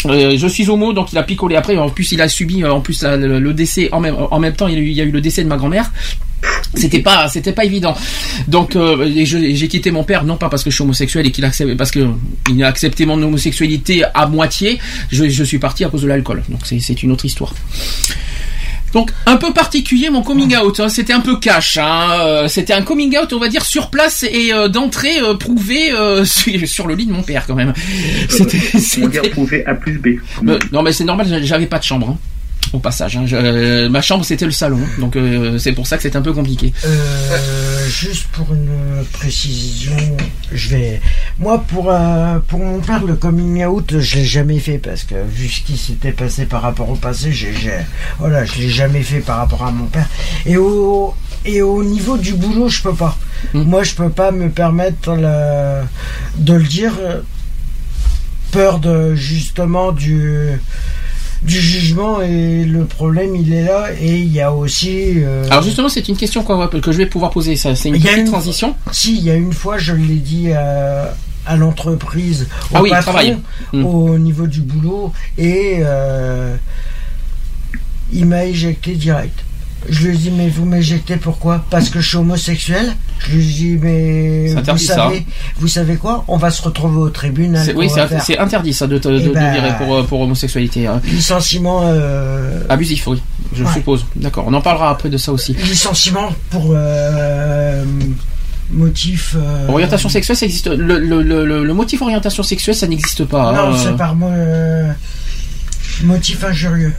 Je 0.06 0.48
suis 0.48 0.70
homo, 0.70 0.92
donc 0.92 1.14
il 1.14 1.18
a 1.18 1.24
picolé 1.24 1.56
après. 1.56 1.78
En 1.78 1.90
plus, 1.90 2.12
il 2.12 2.22
a 2.22 2.28
subi 2.28 2.66
en 2.66 2.82
plus 2.82 3.04
le, 3.04 3.54
décès 3.54 3.90
en 3.94 4.02
même 4.02 4.16
en 4.32 4.40
même 4.40 4.54
temps. 4.54 4.68
Il 4.68 4.92
y 4.92 5.00
a 5.00 5.04
eu, 5.04 5.12
le 5.12 5.22
décès 5.22 5.44
de 5.44 5.48
ma 5.48 5.56
grand-mère. 5.56 5.92
C'était 6.76 7.00
pas, 7.00 7.30
c'était 7.30 7.54
pas 7.54 7.64
évident. 7.64 7.96
Donc, 8.50 8.78
j'ai 9.08 9.68
quitté 9.70 9.92
mon 9.92 10.04
père 10.04 10.26
non 10.26 10.36
pas 10.36 10.50
parce 10.50 10.62
que 10.64 10.70
je 10.70 10.76
suis 10.76 10.84
homosexuel 10.84 11.26
et 11.26 11.32
qu'il 11.32 11.46
accepte, 11.46 11.78
parce 11.78 11.92
que 11.92 12.06
il 12.50 12.62
a 12.64 12.68
accepté 12.68 13.06
mon 13.06 13.22
homosexualité 13.22 14.04
à 14.14 14.28
moitié. 14.28 14.78
Je, 15.10 15.30
je 15.30 15.44
suis 15.46 15.60
parti 15.60 15.86
à 15.86 15.90
cause 15.90 16.02
de 16.02 16.08
l'alcool. 16.08 16.44
Donc 16.50 16.62
c'est 16.66 17.04
une 17.04 17.12
autre 17.14 17.24
histoire. 17.24 17.54
Donc 18.94 19.12
un 19.26 19.38
peu 19.38 19.52
particulier 19.54 20.10
mon 20.10 20.22
coming 20.22 20.56
out, 20.56 20.80
hein. 20.80 20.90
c'était 20.90 21.14
un 21.14 21.20
peu 21.20 21.38
cash, 21.40 21.78
hein. 21.78 22.10
Euh, 22.22 22.48
c'était 22.48 22.74
un 22.74 22.84
coming 22.84 23.18
out 23.18 23.34
on 23.34 23.40
va 23.40 23.48
dire 23.48 23.66
sur 23.66 23.90
place 23.90 24.24
et 24.24 24.54
euh, 24.54 24.68
d'entrée 24.68 25.20
euh, 25.22 25.34
prouvé 25.34 25.92
euh, 25.92 26.24
sur, 26.66 26.88
le 26.88 26.96
lit 26.96 27.06
de 27.08 27.12
mon 27.12 27.24
père 27.24 27.46
quand 27.48 27.56
même. 27.56 27.74
C'était, 28.30 28.60
on 28.98 29.02
va 29.02 29.08
dire 29.08 29.22
c'était- 29.24 29.30
prouver 29.30 29.66
A 29.66 29.74
plus 29.76 29.98
B 30.00 30.08
non 30.72 30.82
mais 30.84 30.92
c'est 30.94 31.04
normal, 31.06 31.28
j'avais 31.44 31.66
pas 31.66 31.80
de 31.80 31.84
chambre. 31.84 32.10
hein, 32.10 32.18
Au 32.74 32.80
passage, 32.80 33.18
hein. 33.18 33.24
Je- 33.26 33.36
euh, 33.36 33.90
ma 33.90 34.02
chambre 34.02 34.24
c'était 34.26 34.46
le 34.46 34.52
salon, 34.52 34.80
donc 35.00 35.16
euh, 35.16 35.58
c'est 35.58 35.72
pour 35.74 35.88
ça 35.88 35.98
que 35.98 36.04
c'était 36.04 36.18
un 36.18 36.22
peu 36.22 36.34
compliqué. 36.34 36.72
Euh, 36.86 37.73
juste 37.94 38.28
pour 38.34 38.54
une 38.54 39.06
précision, 39.14 39.96
je 40.52 40.70
vais. 40.70 41.02
Moi, 41.40 41.64
pour 41.68 41.90
euh, 41.92 42.40
pour 42.48 42.60
mon 42.60 42.80
père, 42.80 43.04
le 43.04 43.16
coming 43.16 43.64
out, 43.66 44.00
je 44.00 44.16
l'ai 44.16 44.26
jamais 44.26 44.60
fait 44.60 44.78
parce 44.80 45.04
que 45.04 45.16
vu 45.24 45.48
ce 45.48 45.62
qui 45.62 45.78
s'était 45.78 46.12
passé 46.12 46.46
par 46.46 46.62
rapport 46.64 46.90
au 46.90 46.96
passé, 46.96 47.32
j'ai, 47.32 47.54
j'ai- 47.54 47.86
voilà, 48.20 48.46
je 48.46 48.56
l'ai 48.60 48.70
jamais 48.70 49.04
fait 49.04 49.20
par 49.20 49.38
rapport 49.38 49.64
à 49.64 49.72
mon 49.72 49.86
père. 49.86 50.08
Et 50.46 50.58
au 50.58 51.14
et 51.46 51.62
au 51.62 51.84
niveau 51.84 52.18
du 52.18 52.34
boulot, 52.34 52.70
je 52.70 52.82
peux 52.82 52.94
pas. 52.96 53.18
Mm. 53.54 53.62
Moi, 53.64 53.84
je 53.84 53.94
peux 53.94 54.10
pas 54.10 54.32
me 54.32 54.50
permettre 54.50 55.14
le- 55.16 55.84
de 56.38 56.54
le 56.54 56.64
dire. 56.64 56.94
euh, 57.00 57.22
Peur 58.52 58.78
de 58.80 59.16
justement 59.16 59.92
du 59.92 60.50
du 61.44 61.60
jugement 61.60 62.22
et 62.22 62.64
le 62.64 62.86
problème 62.86 63.36
il 63.36 63.52
est 63.54 63.64
là 63.66 63.88
et 64.00 64.18
il 64.18 64.32
y 64.32 64.40
a 64.42 64.54
aussi 64.54 65.14
euh, 65.18 65.46
Alors 65.52 65.62
justement 65.64 65.90
c'est 65.90 66.08
une 66.08 66.16
question 66.16 66.42
qu'on 66.44 66.56
va- 66.58 66.68
que 66.68 66.92
je 66.92 66.98
vais 66.98 67.06
pouvoir 67.06 67.32
poser, 67.32 67.56
ça 67.58 67.76
c'est 67.76 67.90
une 67.90 67.96
petite 68.00 68.18
une- 68.18 68.26
transition. 68.26 68.76
Si, 68.92 69.18
il 69.18 69.24
y 69.24 69.30
a 69.30 69.36
une 69.36 69.52
fois, 69.54 69.78
je 69.78 69.94
l'ai 69.94 70.16
dit 70.16 70.52
à, 70.54 71.14
à 71.46 71.56
l'entreprise, 71.58 72.48
au 72.72 72.78
Ah 72.78 72.82
oui, 72.82 72.90
patron, 72.92 73.12
travail. 73.12 73.38
Mm. 73.74 73.86
au 73.86 74.18
niveau 74.18 74.48
du 74.48 74.62
boulot, 74.62 75.12
et 75.38 75.80
euh, 75.80 76.56
il 78.14 78.26
m'a 78.26 78.46
éjecté 78.46 78.94
direct. 78.96 79.38
Je 79.90 80.08
lui 80.08 80.16
ai 80.16 80.18
dit, 80.18 80.32
mais 80.32 80.48
vous 80.50 80.66
m'éjectez 80.66 81.18
pourquoi? 81.18 81.66
Parce 81.70 81.90
que 81.90 82.00
je 82.00 82.08
suis 82.08 82.18
homosexuel? 82.18 82.94
Je 83.20 83.36
lui 83.36 83.42
ai 83.44 83.52
dit, 83.52 83.78
mais 83.82 84.48
vous 84.54 84.78
ça, 84.78 84.96
savez, 84.96 85.26
vous 85.58 85.68
savez 85.68 85.96
quoi? 85.98 86.24
On 86.28 86.38
va 86.38 86.52
se 86.52 86.62
retrouver 86.62 86.98
au 86.98 87.10
tribunal. 87.10 87.66
C'est- 87.66 87.74
oui, 87.74 87.88
va 87.96 88.08
c'est, 88.20 88.38
interdit 88.38 88.74
ça 88.74 88.88
de, 88.88 88.98
te- 88.98 89.08
de, 89.10 89.16
Eh 89.20 89.28
de 89.28 89.30
ben- 89.34 89.52
virer 89.54 89.72
pour, 89.78 89.96
euh, 89.96 90.04
pour 90.04 90.22
homosexualité. 90.22 90.88
hein. 90.88 91.02
Licenciement, 91.06 91.82
euh, 91.84 92.62
Abusif, 92.70 93.08
oui, 93.08 93.22
je 93.54 93.64
Ouais. 93.64 93.74
suppose. 93.74 94.06
D'accord, 94.16 94.46
on 94.48 94.54
en 94.54 94.62
parlera 94.62 94.90
après 94.90 95.10
de 95.10 95.18
ça 95.18 95.32
aussi. 95.34 95.54
licenciement 95.54 96.30
pour 96.50 96.68
euh, 96.72 97.84
motif. 98.72 99.36
euh, 99.38 99.68
Orientation 99.68 100.10
sexuelle, 100.10 100.38
ça 100.38 100.46
existe. 100.46 100.68
Le, 100.68 101.00
le, 101.00 101.22
le, 101.22 101.74
motif 101.74 102.02
orientation 102.02 102.44
sexuelle, 102.44 102.76
ça 102.76 102.88
n'existe 102.88 103.26
pas. 103.26 103.52
Non, 103.52 103.74
hein. 103.74 103.78
c'est 103.82 103.96
par 103.98 104.16
mo- 104.16 104.30
euh, 104.30 104.92
motif 106.04 106.44
injurieux. 106.44 106.94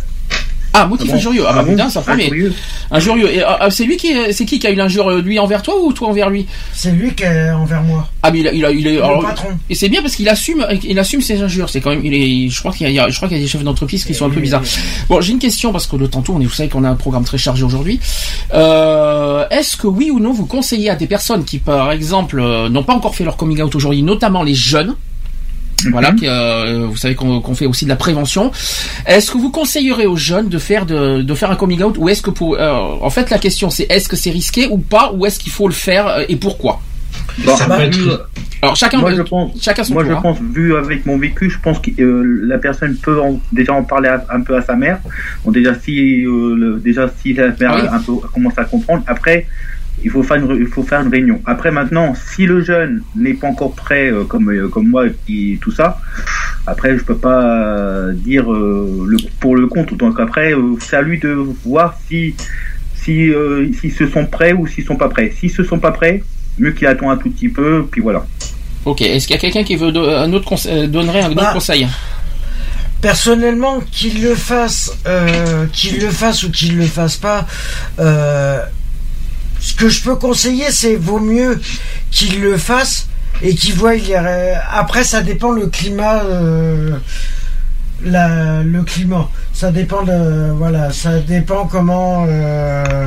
Ah, 0.76 0.86
motif 0.86 1.06
Ah 1.08 1.12
bon 1.12 1.18
injurieux. 1.18 1.44
Ah, 1.46 1.52
bah 1.52 1.60
Ah 1.64 1.70
putain, 1.70 1.88
ça 1.88 2.00
promet. 2.02 2.24
Injurieux. 2.24 2.52
Injurieux. 2.90 3.32
Et, 3.32 3.42
ah, 3.42 3.58
ah, 3.60 3.70
c'est 3.70 3.84
lui 3.84 3.96
qui, 3.96 4.08
est- 4.08 4.32
c'est 4.32 4.44
qui 4.44 4.58
qui 4.58 4.66
a 4.66 4.70
eu 4.70 4.74
l'injure, 4.74 5.08
euh, 5.08 5.22
lui 5.22 5.38
envers 5.38 5.62
toi 5.62 5.74
ou 5.80 5.92
toi 5.92 6.08
envers 6.08 6.28
lui? 6.30 6.46
C'est 6.72 6.90
lui 6.90 7.14
qui 7.14 7.22
est 7.22 7.50
envers 7.50 7.82
moi. 7.82 8.08
Ah, 8.22 8.30
mais 8.32 8.40
il 8.40 8.48
a, 8.48 8.52
il 8.52 8.64
a, 8.64 8.70
il 8.72 8.86
est. 8.86 8.96
Alors, 8.96 9.20
patron. 9.22 9.48
et 9.70 9.74
c'est 9.74 9.88
bien 9.88 10.02
parce 10.02 10.16
qu'il 10.16 10.28
assume, 10.28 10.66
il 10.82 10.98
assume 10.98 11.20
ses 11.22 11.40
injures. 11.42 11.70
C'est 11.70 11.80
quand 11.80 11.90
même, 11.90 12.04
il 12.04 12.12
est. 12.12 12.48
Je 12.50 12.58
crois 12.58 12.72
qu'il 12.72 12.90
y 12.90 12.98
a, 12.98 13.08
je 13.08 13.16
crois 13.16 13.28
qu'il 13.28 13.36
y 13.36 13.40
a 13.40 13.42
des 13.42 13.48
chefs 13.48 13.62
d'entreprise 13.62 14.04
qui 14.04 14.14
sont 14.14 14.26
un 14.26 14.30
peu 14.30 14.40
bizarres. 14.40 14.62
Bon, 15.08 15.20
j'ai 15.20 15.32
une 15.32 15.38
question 15.38 15.70
parce 15.72 15.86
que 15.86 15.96
le 15.96 16.08
temps 16.08 16.22
tourne 16.22 16.42
et 16.42 16.46
vous 16.46 16.52
savez 16.52 16.68
qu'on 16.68 16.84
a 16.84 16.88
un 16.90 16.96
programme 16.96 17.24
très 17.24 17.38
chargé 17.38 17.62
aujourd'hui. 17.62 18.00
Euh, 18.52 19.46
est-ce 19.50 19.76
que 19.76 19.86
oui 19.86 20.10
ou 20.10 20.18
non 20.20 20.32
vous 20.32 20.46
conseillez 20.46 20.90
à 20.90 20.96
des 20.96 21.06
personnes 21.06 21.44
qui, 21.44 21.58
par 21.58 21.92
exemple, 21.92 22.40
euh, 22.40 22.68
n'ont 22.68 22.82
pas 22.82 22.94
encore 22.94 23.14
fait 23.14 23.24
leur 23.24 23.36
coming 23.36 23.60
out 23.62 23.74
aujourd'hui, 23.74 24.02
notamment 24.02 24.42
les 24.42 24.54
jeunes, 24.54 24.94
voilà, 25.92 26.12
Mhm. 26.12 26.16
qui, 26.18 26.26
euh, 26.28 26.86
vous 26.88 26.96
savez 26.96 27.14
qu'on 27.14 27.40
qu'on 27.40 27.54
fait 27.54 27.66
aussi 27.66 27.84
de 27.84 27.90
la 27.90 27.96
prévention. 27.96 28.50
Est-ce 29.06 29.30
que 29.30 29.38
vous 29.38 29.50
conseillerez 29.50 30.06
aux 30.06 30.16
jeunes 30.16 30.48
de 30.48 30.58
faire 30.58 30.86
de, 30.86 31.22
de 31.22 31.34
faire 31.34 31.50
un 31.50 31.56
coming 31.56 31.82
out 31.82 31.96
ou 31.98 32.08
est-ce 32.08 32.22
que 32.22 32.30
pour 32.30 32.56
euh, 32.56 32.70
en 33.00 33.10
fait 33.10 33.30
la 33.30 33.38
question 33.38 33.70
c'est 33.70 33.86
est-ce 33.90 34.08
que 34.08 34.16
c'est 34.16 34.30
risqué 34.30 34.66
ou 34.70 34.78
pas 34.78 35.12
ou 35.12 35.26
est-ce 35.26 35.38
qu'il 35.38 35.52
faut 35.52 35.68
le 35.68 35.74
faire 35.74 36.06
euh, 36.06 36.22
et 36.28 36.36
pourquoi? 36.36 36.80
Bon, 37.44 37.56
Ça 37.56 37.66
bah, 37.68 37.76
peut 37.76 37.82
être- 37.84 37.96
vu- 37.96 38.10
Alors 38.62 38.76
chacun 38.76 38.98
moi 38.98 39.14
je 39.14 39.22
pense 39.22 39.52
chacun 39.60 39.84
son 39.84 39.94
Moi, 39.94 40.02
tour. 40.04 40.12
je 40.12 40.16
hein. 40.16 40.20
pense, 40.22 40.38
vu 40.40 40.76
avec 40.76 41.04
mon 41.06 41.18
vécu, 41.18 41.50
je 41.50 41.58
pense 41.60 41.78
que 41.78 41.90
euh, 42.00 42.40
la 42.46 42.58
personne 42.58 42.96
peut 42.96 43.20
en- 43.20 43.40
déjà 43.52 43.72
en 43.74 43.82
parler 43.84 44.08
à- 44.08 44.24
un 44.30 44.40
peu 44.40 44.56
à 44.56 44.62
sa 44.62 44.74
mère. 44.74 44.98
Bon, 45.44 45.50
déjà 45.52 45.74
si, 45.78 46.24
euh, 46.24 46.54
le- 46.56 46.80
déjà 46.80 47.10
si 47.20 47.32
la 47.34 47.48
mère 47.48 47.72
Ah 47.74 47.80
oui. 47.82 47.88
un 47.92 47.98
peu 48.00 48.12
commence 48.32 48.56
à 48.58 48.64
comprendre. 48.64 49.02
Après, 49.06 49.46
il 50.04 50.10
faut 50.10 50.22
faire 50.22 50.36
une, 50.36 50.56
il 50.60 50.66
faut 50.66 50.82
faire 50.82 51.00
une 51.00 51.08
réunion. 51.08 51.40
Après 51.46 51.70
maintenant, 51.70 52.14
si 52.14 52.46
le 52.46 52.62
jeune 52.62 53.02
n'est 53.16 53.34
pas 53.34 53.48
encore 53.48 53.74
prêt, 53.74 54.10
euh, 54.12 54.24
comme 54.24 54.50
euh, 54.50 54.68
comme 54.68 54.88
moi 54.88 55.06
et 55.28 55.58
tout 55.60 55.72
ça, 55.72 55.98
après 56.66 56.96
je 56.98 57.02
peux 57.04 57.16
pas 57.16 57.42
euh, 57.42 58.12
dire 58.12 58.52
euh, 58.52 59.06
le, 59.08 59.16
pour 59.40 59.56
le 59.56 59.66
compte. 59.66 59.94
Donc 59.94 60.20
après, 60.20 60.52
euh, 60.54 60.76
c'est 60.80 60.96
à 60.96 61.02
lui 61.02 61.18
de 61.18 61.32
voir 61.64 61.96
si 62.06 62.34
si 62.94 63.30
euh, 63.30 63.66
s'ils 63.80 63.92
se 63.92 64.06
sont 64.06 64.26
prêts 64.26 64.52
ou 64.52 64.66
s'ils 64.66 64.84
sont 64.84 64.96
pas 64.96 65.08
prêts. 65.08 65.32
S'ils 65.38 65.50
se 65.50 65.64
sont 65.64 65.78
pas 65.78 65.90
prêts, 65.92 66.22
mieux 66.58 66.72
qu'il 66.72 66.86
attend 66.86 67.10
un 67.10 67.16
tout 67.16 67.30
petit 67.30 67.48
peu, 67.48 67.86
puis 67.90 68.00
voilà. 68.00 68.24
Ok. 68.84 69.00
Est-ce 69.02 69.26
qu'il 69.26 69.34
y 69.34 69.38
a 69.38 69.40
quelqu'un 69.40 69.64
qui 69.64 69.76
veut 69.76 69.92
do- 69.92 70.08
un 70.08 70.30
autre 70.34 70.48
conse- 70.50 70.68
euh, 70.70 70.86
donnerait 70.86 71.22
un 71.22 71.30
autre 71.30 71.36
Bah, 71.36 71.50
conseil? 71.54 71.88
Personnellement, 73.00 73.80
qu'il 73.92 74.22
le 74.22 74.34
fasse, 74.34 74.90
euh, 75.06 75.66
qu'il 75.72 76.00
le 76.00 76.08
fasse 76.08 76.42
ou 76.44 76.50
qu'il 76.50 76.78
le 76.78 76.84
fasse 76.84 77.16
pas, 77.16 77.46
euh, 77.98 78.60
ce 79.66 79.72
que 79.74 79.88
je 79.88 80.02
peux 80.02 80.16
conseiller, 80.16 80.70
c'est 80.70 80.96
vaut 80.96 81.20
mieux 81.20 81.58
qu'il 82.10 82.40
le 82.42 82.58
fasse 82.58 83.08
et 83.42 83.54
qu'il 83.54 83.74
voit. 83.74 83.92
a- 83.92 84.78
Après, 84.78 85.04
ça 85.04 85.22
dépend 85.22 85.52
le 85.52 85.66
climat. 85.68 86.22
euh, 86.24 86.98
le 88.02 88.82
climat, 88.82 89.30
ça 89.54 89.70
dépend 89.70 90.02
de 90.02 90.50
voilà, 90.52 90.92
ça 90.92 91.18
dépend 91.20 91.66
comment 91.66 92.26
euh, 92.28 93.06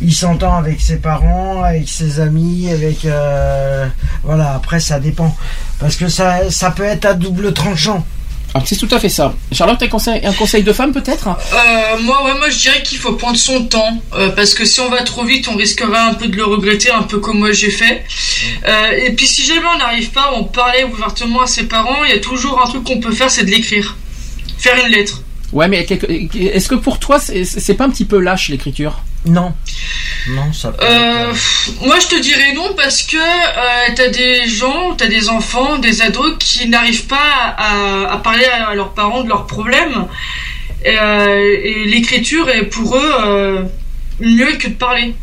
il 0.00 0.14
s'entend 0.14 0.56
avec 0.56 0.80
ses 0.80 0.96
parents, 0.96 1.62
avec 1.64 1.88
ses 1.88 2.20
amis, 2.20 2.70
avec 2.70 3.04
euh, 3.04 3.86
voilà. 4.22 4.54
Après, 4.54 4.78
ça 4.78 5.00
dépend 5.00 5.34
parce 5.80 5.96
que 5.96 6.08
ça 6.08 6.70
peut 6.76 6.84
être 6.84 7.04
à 7.06 7.14
double 7.14 7.52
tranchant. 7.52 8.06
Ah, 8.54 8.60
C'est 8.66 8.76
tout 8.76 8.88
à 8.90 8.98
fait 9.00 9.08
ça. 9.08 9.34
Charlotte, 9.50 9.82
un 9.82 9.88
conseil, 9.88 10.20
un 10.24 10.32
conseil 10.32 10.62
de 10.62 10.72
femme 10.72 10.92
peut-être 10.92 11.28
Euh, 11.28 11.98
moi, 12.02 12.22
ouais, 12.24 12.34
moi, 12.34 12.50
je 12.50 12.58
dirais 12.58 12.82
qu'il 12.82 12.98
faut 12.98 13.14
prendre 13.14 13.38
son 13.38 13.64
temps, 13.64 14.02
euh, 14.14 14.28
parce 14.30 14.52
que 14.52 14.64
si 14.66 14.80
on 14.80 14.90
va 14.90 15.02
trop 15.02 15.24
vite, 15.24 15.48
on 15.48 15.56
risquera 15.56 16.08
un 16.08 16.14
peu 16.14 16.28
de 16.28 16.36
le 16.36 16.44
regretter, 16.44 16.90
un 16.90 17.02
peu 17.02 17.18
comme 17.18 17.38
moi 17.38 17.52
j'ai 17.52 17.70
fait. 17.70 18.04
Euh, 18.68 18.90
et 19.06 19.12
puis, 19.12 19.26
si 19.26 19.42
jamais 19.44 19.66
on 19.74 19.78
n'arrive 19.78 20.10
pas, 20.10 20.32
on 20.34 20.44
parlait 20.44 20.84
ouvertement 20.84 21.42
à 21.42 21.46
ses 21.46 21.64
parents. 21.64 22.04
Il 22.04 22.10
y 22.10 22.14
a 22.14 22.20
toujours 22.20 22.60
un 22.62 22.68
truc 22.68 22.84
qu'on 22.84 23.00
peut 23.00 23.12
faire, 23.12 23.30
c'est 23.30 23.44
de 23.44 23.50
l'écrire, 23.50 23.96
faire 24.58 24.76
une 24.84 24.92
lettre. 24.92 25.22
Ouais, 25.52 25.68
mais 25.68 25.86
est-ce 25.88 26.68
que 26.68 26.74
pour 26.74 26.98
toi, 26.98 27.18
c'est 27.20 27.74
pas 27.74 27.84
un 27.84 27.90
petit 27.90 28.04
peu 28.06 28.18
lâche 28.18 28.48
l'écriture? 28.48 29.02
Non. 29.24 29.54
Non, 30.28 30.52
ça 30.52 30.72
peut 30.72 30.84
Euh, 30.84 31.32
moi, 31.80 31.98
je 32.00 32.08
te 32.08 32.20
dirais 32.20 32.52
non 32.54 32.74
parce 32.76 33.02
que 33.02 33.16
euh, 33.16 33.92
t'as 33.94 34.08
des 34.08 34.46
gens, 34.48 34.94
t'as 34.96 35.06
des 35.06 35.28
enfants, 35.28 35.78
des 35.78 36.02
ados 36.02 36.36
qui 36.38 36.68
n'arrivent 36.68 37.06
pas 37.06 37.54
à, 37.56 38.12
à 38.12 38.16
parler 38.18 38.44
à 38.46 38.74
leurs 38.74 38.94
parents 38.94 39.22
de 39.22 39.28
leurs 39.28 39.46
problèmes. 39.46 40.06
Et, 40.84 40.96
euh, 40.98 41.60
et 41.62 41.84
l'écriture 41.84 42.48
est 42.50 42.64
pour 42.64 42.96
eux 42.96 43.66
mieux 44.20 44.52
que 44.56 44.68
de 44.68 44.74
parler. 44.74 45.14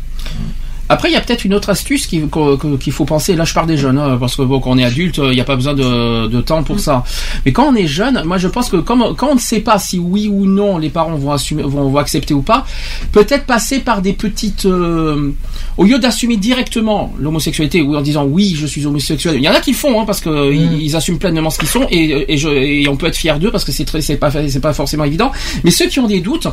Après, 0.92 1.08
il 1.08 1.12
y 1.12 1.16
a 1.16 1.20
peut-être 1.20 1.44
une 1.44 1.54
autre 1.54 1.70
astuce 1.70 2.08
qu'il 2.08 2.28
faut 2.28 3.04
penser. 3.04 3.36
Là, 3.36 3.44
je 3.44 3.54
parle 3.54 3.68
des 3.68 3.76
jeunes, 3.76 3.96
hein, 3.96 4.16
parce 4.18 4.34
que 4.34 4.42
bon, 4.42 4.58
quand 4.58 4.72
on 4.72 4.78
est 4.78 4.84
adulte, 4.84 5.20
euh, 5.20 5.30
il 5.30 5.36
n'y 5.36 5.40
a 5.40 5.44
pas 5.44 5.54
besoin 5.54 5.72
de, 5.72 6.26
de 6.26 6.40
temps 6.40 6.64
pour 6.64 6.80
ça. 6.80 7.04
Mais 7.46 7.52
quand 7.52 7.66
on 7.68 7.76
est 7.76 7.86
jeune, 7.86 8.24
moi, 8.24 8.38
je 8.38 8.48
pense 8.48 8.68
que 8.68 8.76
comme, 8.76 9.14
quand 9.16 9.28
on 9.28 9.34
ne 9.36 9.40
sait 9.40 9.60
pas 9.60 9.78
si 9.78 10.00
oui 10.00 10.26
ou 10.26 10.46
non 10.46 10.78
les 10.78 10.90
parents 10.90 11.14
vont 11.14 11.30
assumer, 11.30 11.62
vont, 11.62 11.88
vont 11.88 11.98
accepter 11.98 12.34
ou 12.34 12.42
pas, 12.42 12.66
peut-être 13.12 13.46
passer 13.46 13.78
par 13.78 14.02
des 14.02 14.14
petites, 14.14 14.66
euh, 14.66 15.30
au 15.76 15.84
lieu 15.84 16.00
d'assumer 16.00 16.36
directement 16.36 17.14
l'homosexualité 17.20 17.82
ou 17.82 17.94
en 17.94 18.00
disant 18.00 18.24
oui, 18.24 18.56
je 18.58 18.66
suis 18.66 18.84
homosexuel. 18.84 19.36
Il 19.36 19.42
y 19.42 19.48
en 19.48 19.54
a 19.54 19.60
qui 19.60 19.70
le 19.70 19.76
font, 19.76 20.00
hein, 20.00 20.04
parce 20.04 20.20
que 20.20 20.52
ils, 20.52 20.82
ils 20.82 20.96
assument 20.96 21.18
pleinement 21.18 21.50
ce 21.50 21.60
qu'ils 21.60 21.68
sont 21.68 21.86
et, 21.92 22.34
et, 22.34 22.36
je, 22.36 22.48
et 22.48 22.88
on 22.88 22.96
peut 22.96 23.06
être 23.06 23.16
fier 23.16 23.38
d'eux 23.38 23.52
parce 23.52 23.64
que 23.64 23.70
c'est 23.70 24.16
pas, 24.16 24.30
c'est 24.32 24.60
pas 24.60 24.72
forcément 24.72 25.04
évident. 25.04 25.30
Mais 25.62 25.70
ceux 25.70 25.86
qui 25.86 26.00
ont 26.00 26.08
des 26.08 26.20
doutes. 26.20 26.48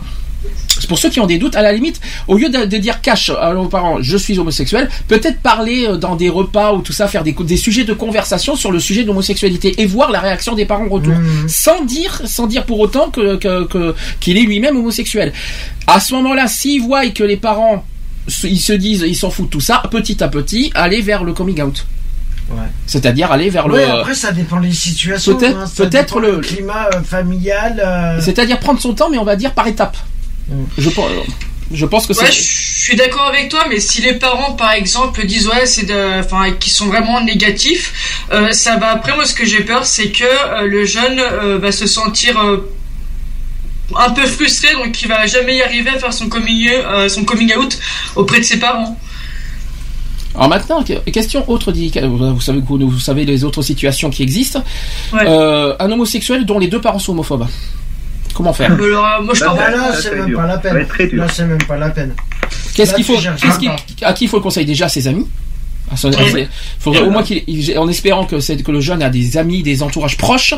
Pour 0.88 1.00
ceux 1.00 1.10
qui 1.10 1.20
ont 1.20 1.26
des 1.26 1.38
doutes, 1.40 1.56
à 1.56 1.62
la 1.62 1.74
limite, 1.74 2.00
au 2.28 2.38
lieu 2.38 2.50
de, 2.50 2.66
de 2.66 2.78
dire 2.78 3.02
cash 3.02 3.30
à 3.32 3.52
leurs 3.52 3.68
parents, 3.68 3.98
je 4.02 4.16
suis 4.16 4.38
homosexuel, 4.38 4.90
peut-être 5.08 5.40
parler 5.40 5.86
euh, 5.88 5.98
dans 5.98 6.16
des 6.16 6.30
repas 6.30 6.74
ou 6.74 6.82
tout 6.82 6.94
ça, 6.94 7.08
faire 7.08 7.24
des, 7.24 7.32
des 7.34 7.58
sujets 7.58 7.84
de 7.84 7.94
conversation 7.94 8.56
sur 8.56 8.72
le 8.72 8.80
sujet 8.80 9.02
de 9.02 9.08
l'homosexualité 9.08 9.82
et 9.82 9.86
voir 9.88 10.12
la 10.12 10.20
réaction 10.20 10.54
des 10.54 10.66
parents 10.66 10.86
en 10.86 10.90
retour, 10.90 11.14
sans 11.48 11.84
dire, 11.84 12.22
sans 12.26 12.46
dire 12.48 12.66
pour 12.66 12.80
autant 12.80 13.10
que 13.10 13.38
qu'il 14.20 14.38
est 14.38 14.42
lui-même 14.42 14.78
homosexuel. 14.78 15.34
À 15.88 16.00
ce 16.00 16.14
moment-là, 16.14 16.48
s'ils 16.48 16.82
voient 16.82 17.08
que 17.08 17.24
les 17.24 17.38
parents 17.38 17.84
ils 18.44 18.60
se 18.60 18.74
disent, 18.74 19.06
ils 19.08 19.16
s'en 19.16 19.30
foutent 19.30 19.46
de 19.48 19.52
tout 19.52 19.60
ça, 19.62 19.82
petit 19.90 20.22
à 20.24 20.28
petit, 20.28 20.70
aller 20.76 21.02
vers 21.02 21.24
le 21.24 21.34
coming 21.34 21.62
out. 21.62 21.86
Ouais. 22.52 22.58
C'est-à-dire 22.86 23.32
aller 23.32 23.50
vers 23.50 23.68
Ouais, 23.68 23.86
le. 23.86 23.92
après 23.92 24.14
ça 24.14 24.32
dépend 24.32 24.60
des 24.60 24.72
situations. 24.72 25.36
Peut-être- 25.36 25.58
hein, 25.58 25.66
peut-être 25.76 26.20
le- 26.20 26.38
du 26.38 26.42
climat 26.56 26.88
euh, 26.94 27.02
familial. 27.04 27.82
euh, 27.84 28.20
C'est-à-dire 28.22 28.60
prendre 28.60 28.80
son 28.80 28.94
temps, 28.94 29.10
mais 29.10 29.18
on 29.18 29.24
va 29.26 29.36
dire 29.36 29.54
par 29.54 29.68
étapes. 29.68 29.98
Je, 30.78 30.90
pense- 30.90 31.10
je 31.74 31.86
pense 31.86 32.08
que 32.08 32.14
Ouais, 32.14 32.32
je 32.32 32.82
suis 32.82 32.96
d'accord 32.96 33.28
avec 33.28 33.50
toi, 33.50 33.66
mais 33.70 33.80
si 33.80 34.02
les 34.02 34.14
parents, 34.14 34.54
par 34.54 34.72
exemple, 34.72 35.26
disent 35.26 35.48
ouais, 35.48 35.66
c'est 35.66 35.86
de, 35.86 36.20
enfin, 36.22 36.52
qui 36.52 36.70
sont 36.70 36.86
vraiment 36.88 37.20
négatifs, 37.22 38.24
euh, 38.32 38.52
ça 38.54 38.78
va. 38.78 38.92
Après, 38.92 39.14
moi, 39.16 39.26
ce 39.26 39.34
que 39.34 39.46
j'ai 39.46 39.62
peur, 39.62 39.86
c'est 39.86 40.10
que 40.12 40.24
euh, 40.24 40.62
le 40.68 40.86
jeune 40.86 41.20
euh, 41.20 41.58
va 41.58 41.72
se 41.74 41.86
sentir 41.88 42.40
un 43.96 44.10
peu 44.12 44.26
frustré, 44.26 44.74
donc 44.74 45.02
il 45.02 45.08
va 45.08 45.26
jamais 45.28 45.58
y 45.58 45.62
arriver 45.62 45.90
à 45.92 46.00
faire 46.00 46.14
son 46.14 46.28
coming, 46.30 46.70
son 47.10 47.24
coming 47.24 47.54
out 47.56 47.78
auprès 48.16 48.40
de 48.40 48.44
ses 48.46 48.60
parents. 48.60 48.98
Alors 50.36 50.50
maintenant, 50.50 50.84
que- 50.84 51.10
question 51.10 51.50
autre, 51.50 51.72
vous 51.74 52.42
savez, 52.42 52.60
vous, 52.60 52.90
vous 52.90 53.00
savez 53.00 53.26
les 53.26 53.44
autres 53.44 53.62
situations 53.62 54.10
qui 54.10 54.24
existent. 54.24 54.64
Ouais. 55.14 55.26
Un 55.28 55.92
homosexuel 55.92 56.46
dont 56.46 56.60
les 56.60 56.68
deux 56.68 56.82
parents 56.82 57.00
sont 57.00 57.14
homophobes. 57.14 57.48
Comment 58.34 58.54
faire 58.54 58.72
Alors, 58.72 59.06
euh, 59.06 59.24
moi, 59.24 59.34
je 59.34 59.44
Ah 59.44 59.54
bah 59.56 59.66
ça, 59.66 59.72
là, 59.72 59.94
c'est 60.00 60.16
même 60.16 60.34
pas 60.34 60.46
la 60.46 60.58
peine. 60.58 60.88
Là, 61.14 61.28
c'est 61.32 61.46
même 61.46 61.58
pas 61.64 61.78
la 61.78 61.90
peine. 61.90 62.14
Qu'est-ce 62.76 62.92
Là, 62.92 62.96
qu'il 62.98 63.06
tu 63.06 63.14
faut, 63.16 63.20
cherches 63.22 63.42
qu'est-ce 63.42 64.06
À 64.06 64.14
qui 64.14 64.26
il 64.26 64.30
faut 64.30 64.38
le 64.38 64.44
conseiller 64.44 64.66
Déjà 64.66 64.86
à 64.86 64.90
ses 64.90 65.08
amis? 65.08 65.28
Faudrait 66.80 67.02
au 67.02 67.10
moins 67.12 67.24
qu'il, 67.24 67.44
en 67.78 67.88
espérant 67.88 68.26
que, 68.26 68.40
c'est, 68.40 68.62
que 68.62 68.72
le 68.72 68.82
jeune 68.82 69.02
a 69.02 69.10
des 69.10 69.38
amis, 69.38 69.64
des 69.64 69.82
entourages 69.84 70.18
proches, 70.18 70.54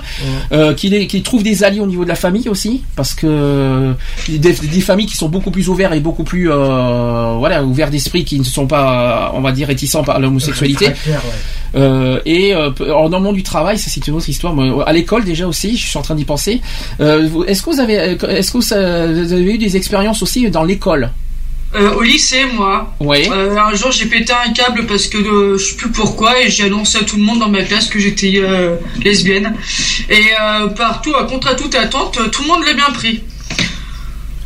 euh, 0.51 0.73
qu'il, 0.73 1.23
trouve 1.23 1.43
des 1.43 1.63
alliés 1.63 1.79
au 1.79 1.85
niveau 1.87 2.03
de 2.03 2.09
la 2.09 2.15
famille 2.15 2.49
aussi, 2.49 2.83
parce 2.95 3.13
que 3.13 3.93
des, 4.27 4.37
des 4.53 4.81
familles 4.81 5.05
qui 5.05 5.15
sont 5.15 5.29
beaucoup 5.29 5.51
plus 5.51 5.69
ouvertes 5.69 5.93
et 5.93 5.99
beaucoup 5.99 6.23
plus 6.23 6.49
euh, 6.51 7.35
voilà 7.37 7.63
ouverts 7.63 7.89
d'esprit, 7.91 8.25
qui 8.25 8.39
ne 8.39 8.43
sont 8.43 8.67
pas, 8.67 9.31
on 9.35 9.41
va 9.41 9.51
dire, 9.51 9.67
réticents 9.67 10.01
à 10.03 10.19
l'homosexualité. 10.19 10.85
Euh, 11.75 12.19
et 12.25 12.55
euh, 12.55 12.71
dans 13.09 13.19
le 13.19 13.23
monde 13.23 13.35
du 13.35 13.43
travail, 13.43 13.77
ça 13.77 13.89
c'est 13.91 14.05
une 14.07 14.15
autre 14.15 14.27
histoire. 14.29 14.55
À 14.87 14.93
l'école 14.93 15.23
déjà 15.23 15.47
aussi, 15.47 15.77
je 15.77 15.85
suis 15.87 15.97
en 15.97 16.01
train 16.01 16.15
d'y 16.15 16.25
penser. 16.25 16.61
Euh, 16.99 17.43
est-ce 17.45 17.61
que 17.61 17.69
vous 17.69 17.79
avez, 17.79 17.93
est-ce 18.27 18.51
que 18.51 18.61
ça- 18.61 19.05
vous 19.07 19.33
avez 19.33 19.53
eu 19.53 19.57
des 19.57 19.77
expériences 19.77 20.23
aussi 20.23 20.49
dans 20.49 20.63
l'école? 20.63 21.11
Euh, 21.75 21.93
au 21.93 22.01
lycée, 22.01 22.45
moi, 22.53 22.91
Oui. 22.99 23.27
euh, 23.31 23.55
un 23.55 23.75
jour 23.75 23.91
j'ai 23.91 24.07
pété 24.07 24.33
un 24.33 24.51
câble 24.53 24.87
parce 24.87 25.07
que 25.07 25.17
euh, 25.19 25.57
je 25.57 25.65
sais 25.65 25.75
plus 25.75 25.91
pourquoi 25.91 26.41
et 26.41 26.49
j'ai 26.49 26.63
annoncé 26.63 26.97
à 26.97 27.03
tout 27.03 27.15
le 27.17 27.21
monde 27.21 27.39
dans 27.39 27.49
ma 27.49 27.61
classe 27.61 27.87
que 27.87 27.99
j'étais 27.99 28.33
euh, 28.37 28.75
lesbienne. 29.03 29.55
Et 30.09 30.15
euh, 30.41 30.67
partout, 30.69 31.15
à 31.15 31.25
contre 31.25 31.47
à 31.47 31.53
toute 31.53 31.75
attente, 31.75 32.19
tout 32.31 32.41
le 32.41 32.47
monde 32.47 32.65
l'a 32.65 32.73
bien 32.73 32.89
pris. 32.91 33.21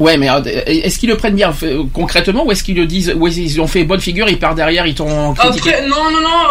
Ouais, 0.04 0.18
mais 0.18 0.30
euh, 0.30 0.42
est-ce 0.66 1.00
qu'ils 1.00 1.08
le 1.08 1.16
prennent 1.16 1.34
bien 1.34 1.56
euh, 1.64 1.86
concrètement 1.94 2.46
ou 2.46 2.52
est-ce 2.52 2.62
qu'ils 2.62 2.76
le 2.76 2.86
disent, 2.86 3.14
ou 3.16 3.26
est-ce 3.26 3.38
qu'ils 3.38 3.62
ont 3.62 3.68
fait 3.68 3.86
bonne 3.86 4.02
figure, 4.02 4.28
ils 4.28 4.38
partent 4.38 4.58
derrière, 4.58 4.86
ils 4.86 4.96
t'ont 4.96 5.34
critiqué 5.34 5.76
Après, 5.76 5.88
non, 5.88 6.12
non, 6.12 6.20
non, 6.20 6.44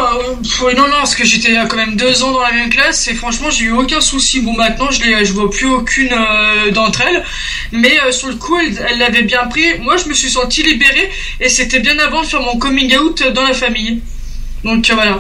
euh, 0.62 0.74
non, 0.74 0.88
non, 0.88 0.94
parce 0.96 1.14
que 1.14 1.26
j'étais 1.26 1.52
quand 1.68 1.76
même 1.76 1.94
deux 1.96 2.22
ans 2.22 2.32
dans 2.32 2.40
la 2.40 2.52
même 2.52 2.70
classe 2.70 3.06
et 3.08 3.14
franchement, 3.14 3.50
j'ai 3.50 3.66
eu 3.66 3.72
aucun 3.72 4.00
souci. 4.00 4.40
Bon, 4.40 4.54
maintenant, 4.54 4.90
je 4.90 5.02
les, 5.02 5.26
je 5.26 5.34
vois 5.34 5.50
plus 5.50 5.66
aucune 5.66 6.14
euh, 6.14 6.70
d'entre 6.70 7.02
elles, 7.02 7.22
mais 7.72 8.00
euh, 8.00 8.10
sur 8.10 8.28
le 8.28 8.36
coup, 8.36 8.58
elle 8.58 8.98
l'avait 8.98 9.20
bien 9.20 9.44
pris. 9.48 9.78
Moi, 9.80 9.98
je 9.98 10.08
me 10.08 10.14
suis 10.14 10.30
senti 10.30 10.62
libérée 10.62 11.10
et 11.38 11.50
c'était 11.50 11.80
bien 11.80 11.98
avant 11.98 12.22
de 12.22 12.26
faire 12.26 12.40
mon 12.40 12.56
coming 12.56 12.96
out 12.96 13.22
dans 13.34 13.42
la 13.42 13.52
famille. 13.52 14.00
Donc 14.64 14.90
voilà. 14.90 15.18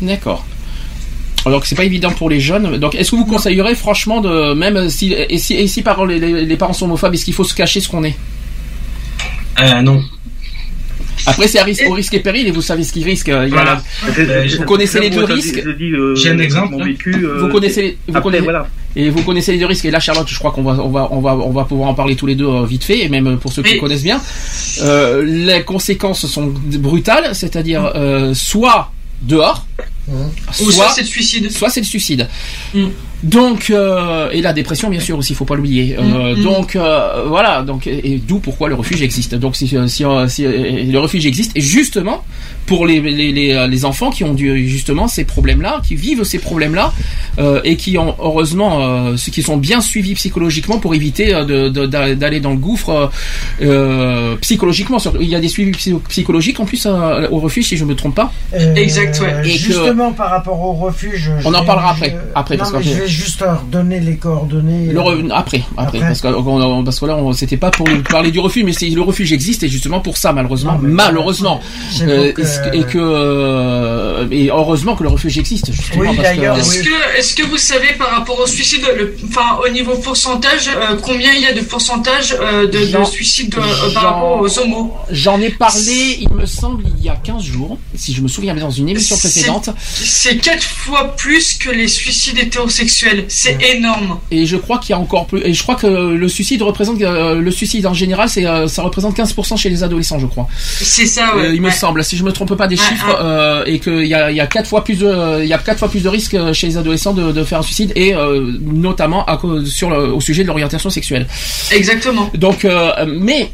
D'accord. 0.00 0.46
Alors 1.46 1.60
que 1.60 1.66
c'est 1.66 1.74
pas 1.74 1.84
évident 1.84 2.10
pour 2.10 2.30
les 2.30 2.40
jeunes. 2.40 2.78
Donc, 2.78 2.94
est-ce 2.94 3.10
que 3.10 3.16
vous 3.16 3.26
conseillerez 3.26 3.74
franchement 3.74 4.20
de 4.20 4.54
même 4.54 4.88
si 4.88 5.12
et 5.12 5.38
si, 5.38 5.54
et 5.54 5.66
si 5.66 5.82
par 5.82 6.06
les, 6.06 6.56
parents 6.56 6.72
sont 6.72 6.86
homophobes, 6.86 7.14
est-ce 7.14 7.24
qu'il 7.24 7.34
faut 7.34 7.44
se 7.44 7.54
cacher 7.54 7.80
ce 7.80 7.88
qu'on 7.88 8.04
est? 8.04 8.16
Euh, 9.60 9.82
non. 9.82 10.02
Après, 11.26 11.48
c'est 11.48 11.62
risque, 11.62 11.84
au 11.88 11.92
risque 11.92 12.12
et 12.14 12.20
péril 12.20 12.46
et 12.48 12.50
vous 12.50 12.60
savez 12.60 12.82
ce 12.84 12.92
qu'ils 12.92 13.04
risquent. 13.04 13.28
Il 13.28 13.32
y 13.32 13.34
a 13.34 13.46
Voilà. 13.46 13.82
la- 14.18 14.22
Euh, 14.22 14.46
Vous 14.58 14.64
connaissez 14.64 15.00
les 15.00 15.10
deux 15.10 15.24
risques 15.24 15.62
euh, 15.64 16.14
J'ai 16.16 16.30
un 16.30 16.38
exemple, 16.38 16.82
vécu, 16.84 17.14
euh, 17.24 17.38
Vous 17.40 17.48
connaissez 17.48 17.82
les, 17.82 17.90
vous 18.08 18.16
après, 18.16 18.22
connaissez- 18.22 18.42
voilà. 18.44 18.66
et 18.96 19.08
vous 19.10 19.22
connaissez 19.22 19.52
les 19.52 19.58
deux 19.58 19.66
risques. 19.66 19.84
Et 19.86 19.90
là, 19.90 20.00
Charlotte, 20.00 20.28
je 20.28 20.38
crois 20.38 20.50
qu'on 20.50 20.62
va, 20.62 20.72
on 20.82 20.88
va, 20.90 21.08
on 21.12 21.20
va, 21.20 21.34
on 21.36 21.50
va 21.50 21.64
pouvoir 21.64 21.88
en 21.88 21.94
parler 21.94 22.14
tous 22.16 22.26
les 22.26 22.34
deux 22.34 22.46
euh, 22.48 22.66
vite 22.66 22.84
fait, 22.84 23.04
et 23.04 23.08
même 23.08 23.38
pour 23.38 23.52
ceux 23.52 23.62
qui 23.62 23.74
Oui. 23.74 23.80
connaissent 23.80 24.02
bien. 24.02 24.20
Euh, 24.82 25.22
les 25.24 25.62
conséquences 25.62 26.26
sont 26.26 26.52
brutales, 26.78 27.34
c'est-à-dire 27.34 27.92
euh, 27.94 28.34
soit 28.34 28.92
dehors, 29.22 29.66
Ou 30.08 30.70
soit 30.70 30.90
c'est 30.94 31.00
le 31.02 31.06
suicide. 31.06 31.50
Soit 31.50 31.70
c'est 31.70 31.80
le 31.80 31.86
suicide. 31.86 32.28
Mm. 32.74 32.86
Donc 33.22 33.70
euh, 33.70 34.28
et 34.32 34.42
la 34.42 34.52
dépression 34.52 34.90
bien 34.90 35.00
sûr 35.00 35.16
aussi, 35.16 35.32
il 35.32 35.36
faut 35.36 35.46
pas 35.46 35.54
l'oublier. 35.54 35.96
Euh, 35.98 36.34
Mm, 36.34 36.40
mm. 36.40 36.42
Donc 36.44 36.76
euh, 36.76 37.24
voilà, 37.26 37.62
donc 37.62 37.86
et, 37.86 38.12
et 38.12 38.18
d'où 38.18 38.38
pourquoi 38.38 38.68
le 38.68 38.74
refuge 38.74 39.00
existe. 39.00 39.34
Donc 39.34 39.56
si, 39.56 39.66
si, 39.66 39.76
si, 40.28 40.42
le 40.44 40.98
refuge 40.98 41.24
existe 41.24 41.52
et 41.54 41.62
justement 41.62 42.22
pour 42.66 42.86
les, 42.86 43.00
les, 43.00 43.32
les, 43.32 43.66
les 43.68 43.84
enfants 43.86 44.10
qui 44.10 44.24
ont 44.24 44.34
dû 44.34 44.68
justement 44.68 45.08
ces 45.08 45.24
problèmes-là, 45.24 45.80
qui 45.86 45.94
vivent 45.94 46.24
ces 46.24 46.38
problèmes-là 46.38 46.92
euh, 47.38 47.60
et 47.64 47.76
qui 47.76 47.96
ont 47.96 48.14
heureusement 48.18 49.16
ceux 49.16 49.32
qui 49.32 49.42
sont 49.42 49.56
bien 49.56 49.80
suivis 49.80 50.14
psychologiquement 50.14 50.78
pour 50.78 50.94
éviter 50.94 51.32
d'aller 51.32 52.40
dans 52.40 52.50
le 52.50 52.56
gouffre 52.58 53.10
psychologiquement. 54.40 54.98
Il 55.20 55.28
y 55.28 55.34
a 55.34 55.40
des 55.40 55.48
suivis 55.48 55.72
psy- 55.72 55.94
psychologiques 56.08 56.60
en 56.60 56.64
plus 56.64 56.84
euh, 56.86 57.26
au 57.30 57.38
refuge 57.38 57.66
si 57.68 57.76
je 57.76 57.84
me 57.84 57.94
trompe 57.94 58.14
pas. 58.14 58.32
Euh, 58.54 58.74
Exact, 58.74 59.18
ouais. 59.20 59.48
Et 59.48 59.56
que- 59.58 59.93
justement, 59.94 60.12
par 60.12 60.30
rapport 60.30 60.60
au 60.60 60.72
refuge. 60.74 61.30
On 61.44 61.54
en 61.54 61.64
parlera 61.64 61.90
après. 61.92 62.10
je- 62.10 62.16
Après, 62.34 62.56
non, 62.56 62.60
parce 62.64 62.72
mais 62.72 62.78
que- 62.80 62.88
je 62.88 62.94
vais 62.94 63.08
juste 63.08 63.44
donner 63.70 64.00
les 64.00 64.16
coordonnées. 64.16 64.86
Le 64.92 65.00
re- 65.00 65.30
après, 65.32 65.62
après, 65.76 65.98
Après. 65.98 66.00
parce 66.00 66.20
que 66.20 66.28
on- 66.28 66.60
on- 66.62 66.84
parce 66.84 66.98
que 67.00 67.06
là, 67.06 67.16
on- 67.16 67.32
c'était 67.32 67.56
pas 67.56 67.70
pour 67.70 67.86
parler 68.10 68.30
du 68.30 68.40
refuge, 68.40 68.64
mais 68.64 68.72
c'est 68.72 68.88
le 68.88 69.02
refuge 69.02 69.32
existe 69.32 69.62
et 69.62 69.68
justement 69.68 70.00
pour 70.00 70.16
ça, 70.16 70.32
malheureusement, 70.32 70.72
Non, 70.74 70.78
malheureusement, 70.82 71.60
Euh, 72.02 72.32
que- 72.32 72.42
que- 72.42 72.76
et 72.76 72.82
que 72.84 72.98
euh, 72.98 74.26
et 74.30 74.48
heureusement 74.50 74.96
que 74.96 75.02
le 75.02 75.08
refuge 75.10 75.38
existe. 75.38 75.72
Justement, 75.72 76.00
Oui, 76.02 76.06
parce 76.08 76.18
que- 76.18 76.22
d'ailleurs, 76.36 76.58
Est-ce 76.58 76.78
oui. 76.80 76.84
que, 76.84 77.18
est-ce 77.18 77.34
que 77.34 77.42
vous 77.46 77.56
savez 77.58 77.92
par 77.98 78.10
rapport 78.10 78.38
au 78.40 78.46
suicide, 78.46 78.82
le, 78.96 79.16
enfin 79.28 79.58
au 79.64 79.68
niveau 79.72 79.94
pourcentage, 79.96 80.68
euh, 80.68 80.96
combien 81.02 81.32
il 81.32 81.42
y 81.42 81.46
a 81.46 81.52
de 81.52 81.60
pourcentage 81.60 82.36
euh, 82.40 82.66
de, 82.66 83.04
suicide 83.04 83.54
euh, 83.58 83.62
j'en- 83.88 83.94
par 83.94 84.02
rapport 84.14 84.40
aux 84.40 84.58
homos? 84.58 84.92
J'en 85.10 85.40
ai 85.40 85.50
parlé, 85.50 86.18
il 86.20 86.30
me 86.30 86.46
semble, 86.46 86.84
il 86.98 87.04
y 87.04 87.08
a 87.08 87.16
15 87.16 87.42
jours, 87.44 87.78
si 87.94 88.12
je 88.12 88.20
me 88.22 88.28
souviens 88.28 88.54
bien, 88.54 88.64
dans 88.64 88.70
une 88.70 88.88
émission 88.88 89.16
précédente. 89.16 89.70
C'est 89.86 90.38
quatre 90.38 90.62
fois 90.64 91.14
plus 91.16 91.54
que 91.58 91.70
les 91.70 91.88
suicides 91.88 92.38
hétérosexuels. 92.38 93.24
C'est 93.28 93.58
énorme. 93.74 94.18
Et 94.30 94.46
je 94.46 94.56
crois 94.56 94.78
qu'il 94.78 94.90
y 94.90 94.92
a 94.94 94.98
encore 94.98 95.26
plus. 95.26 95.40
Et 95.44 95.52
je 95.54 95.62
crois 95.62 95.74
que 95.74 95.86
le 95.86 96.28
suicide 96.28 96.62
représente 96.62 97.00
euh, 97.02 97.40
le 97.40 97.50
suicide 97.50 97.86
en 97.86 97.94
général, 97.94 98.28
c'est 98.28 98.46
euh, 98.46 98.66
ça 98.66 98.82
représente 98.82 99.16
15% 99.16 99.56
chez 99.56 99.68
les 99.70 99.82
adolescents, 99.82 100.18
je 100.18 100.26
crois. 100.26 100.48
C'est 100.56 101.06
ça, 101.06 101.36
ouais. 101.36 101.44
Euh, 101.46 101.54
il 101.54 101.60
me 101.60 101.68
Ouais. 101.68 101.72
semble, 101.72 102.02
si 102.04 102.16
je 102.16 102.24
me 102.24 102.32
trompe 102.32 102.54
pas 102.54 102.66
des 102.66 102.76
chiffres, 102.76 103.16
euh, 103.20 103.64
et 103.66 103.78
qu'il 103.78 104.06
y 104.06 104.14
a, 104.14 104.30
y 104.30 104.40
a 104.40 104.46
quatre 104.46 104.68
fois 104.68 104.82
plus 104.84 104.98
de, 104.98 105.42
il 105.42 105.48
y 105.48 105.52
a 105.52 105.58
quatre 105.58 105.78
fois 105.78 105.88
plus 105.88 106.02
de 106.02 106.08
risques 106.08 106.36
chez 106.52 106.66
les 106.66 106.76
adolescents 106.76 107.12
de, 107.14 107.32
de 107.32 107.44
faire 107.44 107.58
un 107.58 107.62
suicide, 107.62 107.92
et 107.94 108.14
euh, 108.14 108.52
notamment 108.62 109.24
à 109.26 109.36
cause 109.36 109.70
sur 109.72 109.90
le, 109.90 110.12
au 110.12 110.20
sujet 110.20 110.42
de 110.42 110.48
l'orientation 110.48 110.90
sexuelle. 110.90 111.26
Exactement. 111.70 112.30
Donc, 112.34 112.64
euh, 112.64 112.92
mais 113.06 113.50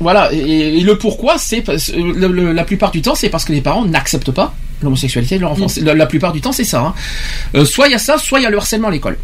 voilà, 0.00 0.32
et, 0.32 0.78
et 0.78 0.80
le 0.80 0.96
pourquoi, 0.98 1.38
c'est 1.38 1.64
la 1.96 2.64
plupart 2.64 2.90
du 2.90 3.02
temps, 3.02 3.14
c'est 3.14 3.28
parce 3.30 3.44
que 3.44 3.52
les 3.52 3.60
parents 3.62 3.84
n'acceptent 3.84 4.30
pas 4.32 4.54
l'homosexualité 4.82 5.36
de 5.36 5.40
leur 5.42 5.52
enfant. 5.52 5.66
Mm. 5.66 5.84
La, 5.84 5.94
la 5.94 6.06
plupart 6.06 6.32
du 6.32 6.40
temps, 6.40 6.52
c'est 6.52 6.64
ça. 6.64 6.80
hein. 6.80 6.94
Euh, 7.54 7.64
soit 7.64 7.88
il 7.88 7.92
y 7.92 7.94
a 7.94 7.98
ça, 7.98 8.18
soit 8.18 8.40
il 8.40 8.42
y 8.42 8.46
a 8.46 8.50
le 8.50 8.56
harcèlement 8.58 8.88
à 8.88 8.90
l'école. 8.90 9.16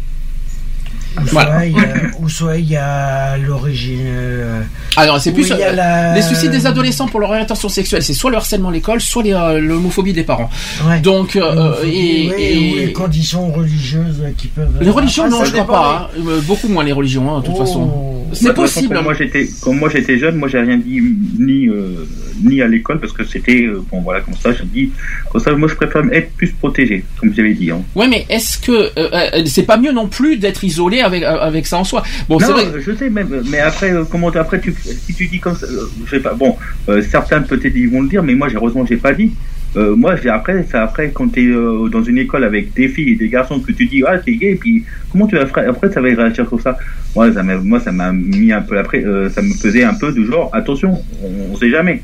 Ou 1.15 1.21
Voilà. 1.27 1.51
soit 1.59 1.65
il 1.67 1.73
y 1.73 1.79
a- 1.79 1.93
ou 2.21 2.29
soit 2.29 2.57
il 2.57 2.69
y 2.71 2.75
a 2.75 3.37
l'origine. 3.37 3.99
euh, 4.03 4.61
Alors, 4.95 5.19
c'est 5.21 5.31
plus 5.31 5.51
euh, 5.51 5.71
la- 5.71 6.15
les 6.15 6.23
suicides 6.23 6.49
des 6.49 6.65
adolescents 6.65 7.07
pour 7.07 7.19
leur 7.19 7.29
orientation 7.29 7.69
sexuelle, 7.69 8.01
c'est 8.01 8.15
soit 8.15 8.31
le 8.31 8.37
harcèlement 8.37 8.69
à 8.69 8.71
l'école, 8.71 8.99
soit 8.99 9.23
euh, 9.23 9.59
l'homophobie 9.59 10.13
des 10.13 10.23
parents. 10.23 10.49
Ouais. 10.87 10.99
Donc, 11.01 11.35
euh, 11.35 11.75
Oui, 11.83 11.89
et, 11.91 12.31
oui, 12.35 12.43
et- 12.43 12.71
ou 12.73 12.77
les 12.87 12.93
conditions 12.93 13.51
religieuses 13.51 14.23
qui 14.39 14.47
peuvent. 14.47 14.79
Les 14.81 14.89
religions, 14.89 15.25
Après, 15.25 15.37
non, 15.37 15.45
je 15.45 15.51
crois 15.51 15.61
dépend 15.61 15.73
pas. 15.73 16.09
hein. 16.17 16.21
Beaucoup 16.47 16.67
moins 16.67 16.83
les 16.83 16.93
religions, 16.93 17.31
hein, 17.35 17.41
de 17.41 17.45
toute 17.45 17.55
Oh. 17.59 17.63
façon. 17.65 18.25
C'est 18.33 18.45
toute 18.47 18.55
façon, 18.55 18.61
possible. 18.63 18.95
Quand 18.95 19.03
moi 19.03 19.13
j'étais, 19.13 19.49
quand 19.61 19.73
moi 19.73 19.89
j'étais 19.89 20.17
jeune, 20.17 20.37
moi 20.37 20.47
j'ai 20.47 20.59
rien 20.59 20.77
dit 20.77 20.99
ni 21.37 21.67
euh, 21.67 22.07
ni 22.43 22.61
à 22.61 22.67
l'école 22.67 22.99
parce 22.99 23.13
que 23.13 23.23
c'était 23.23 23.63
euh, 23.63 23.81
bon 23.89 24.01
voilà 24.01 24.21
comme 24.21 24.35
ça. 24.35 24.51
J'ai 24.51 24.65
dit 24.65 24.91
comme 25.31 25.41
ça, 25.41 25.51
moi 25.53 25.67
je 25.67 25.75
préfère 25.75 26.03
être 26.11 26.31
plus 26.33 26.51
protégé, 26.51 27.03
comme 27.19 27.33
j'avais 27.33 27.53
dit. 27.53 27.71
Hein. 27.71 27.81
Ouais, 27.95 28.07
mais 28.07 28.25
est-ce 28.29 28.57
que 28.59 28.71
euh, 28.71 28.89
euh, 28.97 29.43
c'est 29.45 29.63
pas 29.65 29.77
mieux 29.77 29.91
non 29.91 30.07
plus 30.07 30.37
d'être 30.37 30.63
isolé 30.63 30.99
avec 31.01 31.23
avec 31.23 31.65
ça 31.65 31.77
en 31.77 31.83
soi? 31.83 32.03
Bon, 32.29 32.39
c'est 32.39 32.47
non, 32.47 32.53
vrai. 32.53 32.81
je 32.85 32.91
sais 32.93 33.09
même, 33.09 33.43
mais 33.49 33.59
après 33.59 33.91
comment 34.11 34.29
après 34.29 34.59
tu 34.59 34.73
si 34.73 35.13
tu 35.13 35.27
dis 35.27 35.39
comme 35.39 35.55
ça, 35.55 35.67
je 36.05 36.09
sais 36.09 36.19
pas. 36.19 36.33
Bon, 36.33 36.55
euh, 36.89 37.01
certains 37.01 37.41
peut-être 37.41 37.75
ils 37.75 37.89
vont 37.89 38.01
le 38.01 38.09
dire, 38.09 38.23
mais 38.23 38.35
moi 38.35 38.47
heureusement 38.53 38.85
j'ai 38.85 38.97
pas 38.97 39.13
dit. 39.13 39.31
Euh, 39.75 39.95
moi, 39.95 40.15
j'ai 40.15 40.29
après, 40.29 40.67
c'est 40.69 40.77
après 40.77 41.09
quand 41.11 41.29
tu 41.29 41.51
es 41.51 41.89
dans 41.89 42.03
une 42.03 42.19
école 42.19 42.43
avec 42.43 42.75
des 42.75 42.87
filles 42.87 43.13
et 43.13 43.15
des 43.15 43.27
garçons 43.27 43.59
que 43.59 43.71
tu 43.71 43.87
dis 43.87 44.03
ah 44.05 44.19
t'es 44.19 44.35
gay, 44.35 44.51
et 44.51 44.55
puis 44.55 44.83
comment 45.11 45.25
tu 45.25 45.35
vas 45.35 45.47
faire 45.47 45.67
après 45.67 45.91
ça 45.91 45.99
va 45.99 46.09
réagir 46.09 46.47
comme 46.47 46.59
ça? 46.59 46.77
Moi, 47.15 47.33
ça 47.33 47.41
m'a, 47.41 47.57
moi 47.57 47.79
ça 47.79 47.91
m'a 47.91 48.11
mis 48.11 48.51
un 48.51 48.61
peu 48.61 48.77
après, 48.77 49.03
euh, 49.03 49.31
ça 49.31 49.41
me 49.41 49.51
faisait 49.51 49.83
un 49.83 49.95
peu 49.95 50.11
de 50.11 50.23
genre 50.25 50.51
attention, 50.53 51.01
on, 51.23 51.53
on 51.53 51.57
sait 51.57 51.71
jamais. 51.71 52.03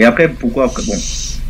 Et 0.00 0.04
après 0.04 0.28
pourquoi 0.28 0.66
bon 0.66 0.94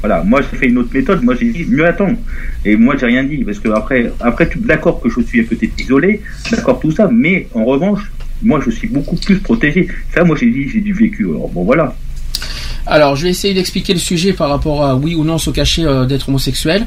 voilà, 0.00 0.24
moi 0.24 0.40
j'ai 0.42 0.56
fait 0.56 0.66
une 0.66 0.78
autre 0.78 0.90
méthode, 0.92 1.22
moi 1.22 1.36
j'ai 1.38 1.50
dit 1.50 1.64
mieux 1.68 1.86
attendre. 1.86 2.18
Et 2.64 2.74
moi 2.74 2.96
j'ai 2.98 3.06
rien 3.06 3.22
dit 3.22 3.44
parce 3.44 3.60
que 3.60 3.68
après 3.68 4.10
après 4.18 4.50
d'accord 4.56 5.00
que 5.00 5.08
je 5.08 5.20
suis 5.20 5.42
peut-être 5.44 5.78
isolé, 5.80 6.20
d'accord 6.50 6.80
tout 6.80 6.90
ça, 6.90 7.08
mais 7.12 7.46
en 7.54 7.64
revanche 7.64 8.10
moi 8.42 8.60
je 8.64 8.70
suis 8.70 8.88
beaucoup 8.88 9.14
plus 9.14 9.38
protégé. 9.38 9.86
Ça 10.12 10.24
moi 10.24 10.36
j'ai 10.36 10.50
dit 10.50 10.68
j'ai 10.68 10.80
du 10.80 10.92
vécu. 10.92 11.26
Alors 11.26 11.48
bon 11.48 11.62
voilà. 11.62 11.94
Alors, 12.90 13.14
je 13.14 13.22
vais 13.22 13.30
essayer 13.30 13.54
d'expliquer 13.54 13.94
le 13.94 14.00
sujet 14.00 14.32
par 14.32 14.48
rapport 14.48 14.84
à 14.84 14.96
oui 14.96 15.14
ou 15.14 15.22
non 15.22 15.38
se 15.38 15.50
cacher 15.50 15.84
euh, 15.84 16.06
d'être 16.06 16.28
homosexuel. 16.28 16.86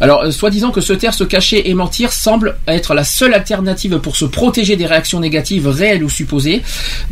Alors, 0.00 0.22
euh, 0.22 0.32
soi-disant 0.32 0.72
que 0.72 0.80
se 0.80 0.92
taire, 0.92 1.14
se 1.14 1.22
cacher 1.22 1.70
et 1.70 1.74
mentir 1.74 2.12
semble 2.12 2.56
être 2.66 2.92
la 2.92 3.04
seule 3.04 3.34
alternative 3.34 3.98
pour 3.98 4.16
se 4.16 4.24
protéger 4.24 4.74
des 4.74 4.86
réactions 4.86 5.20
négatives 5.20 5.68
réelles 5.68 6.02
ou 6.02 6.10
supposées 6.10 6.62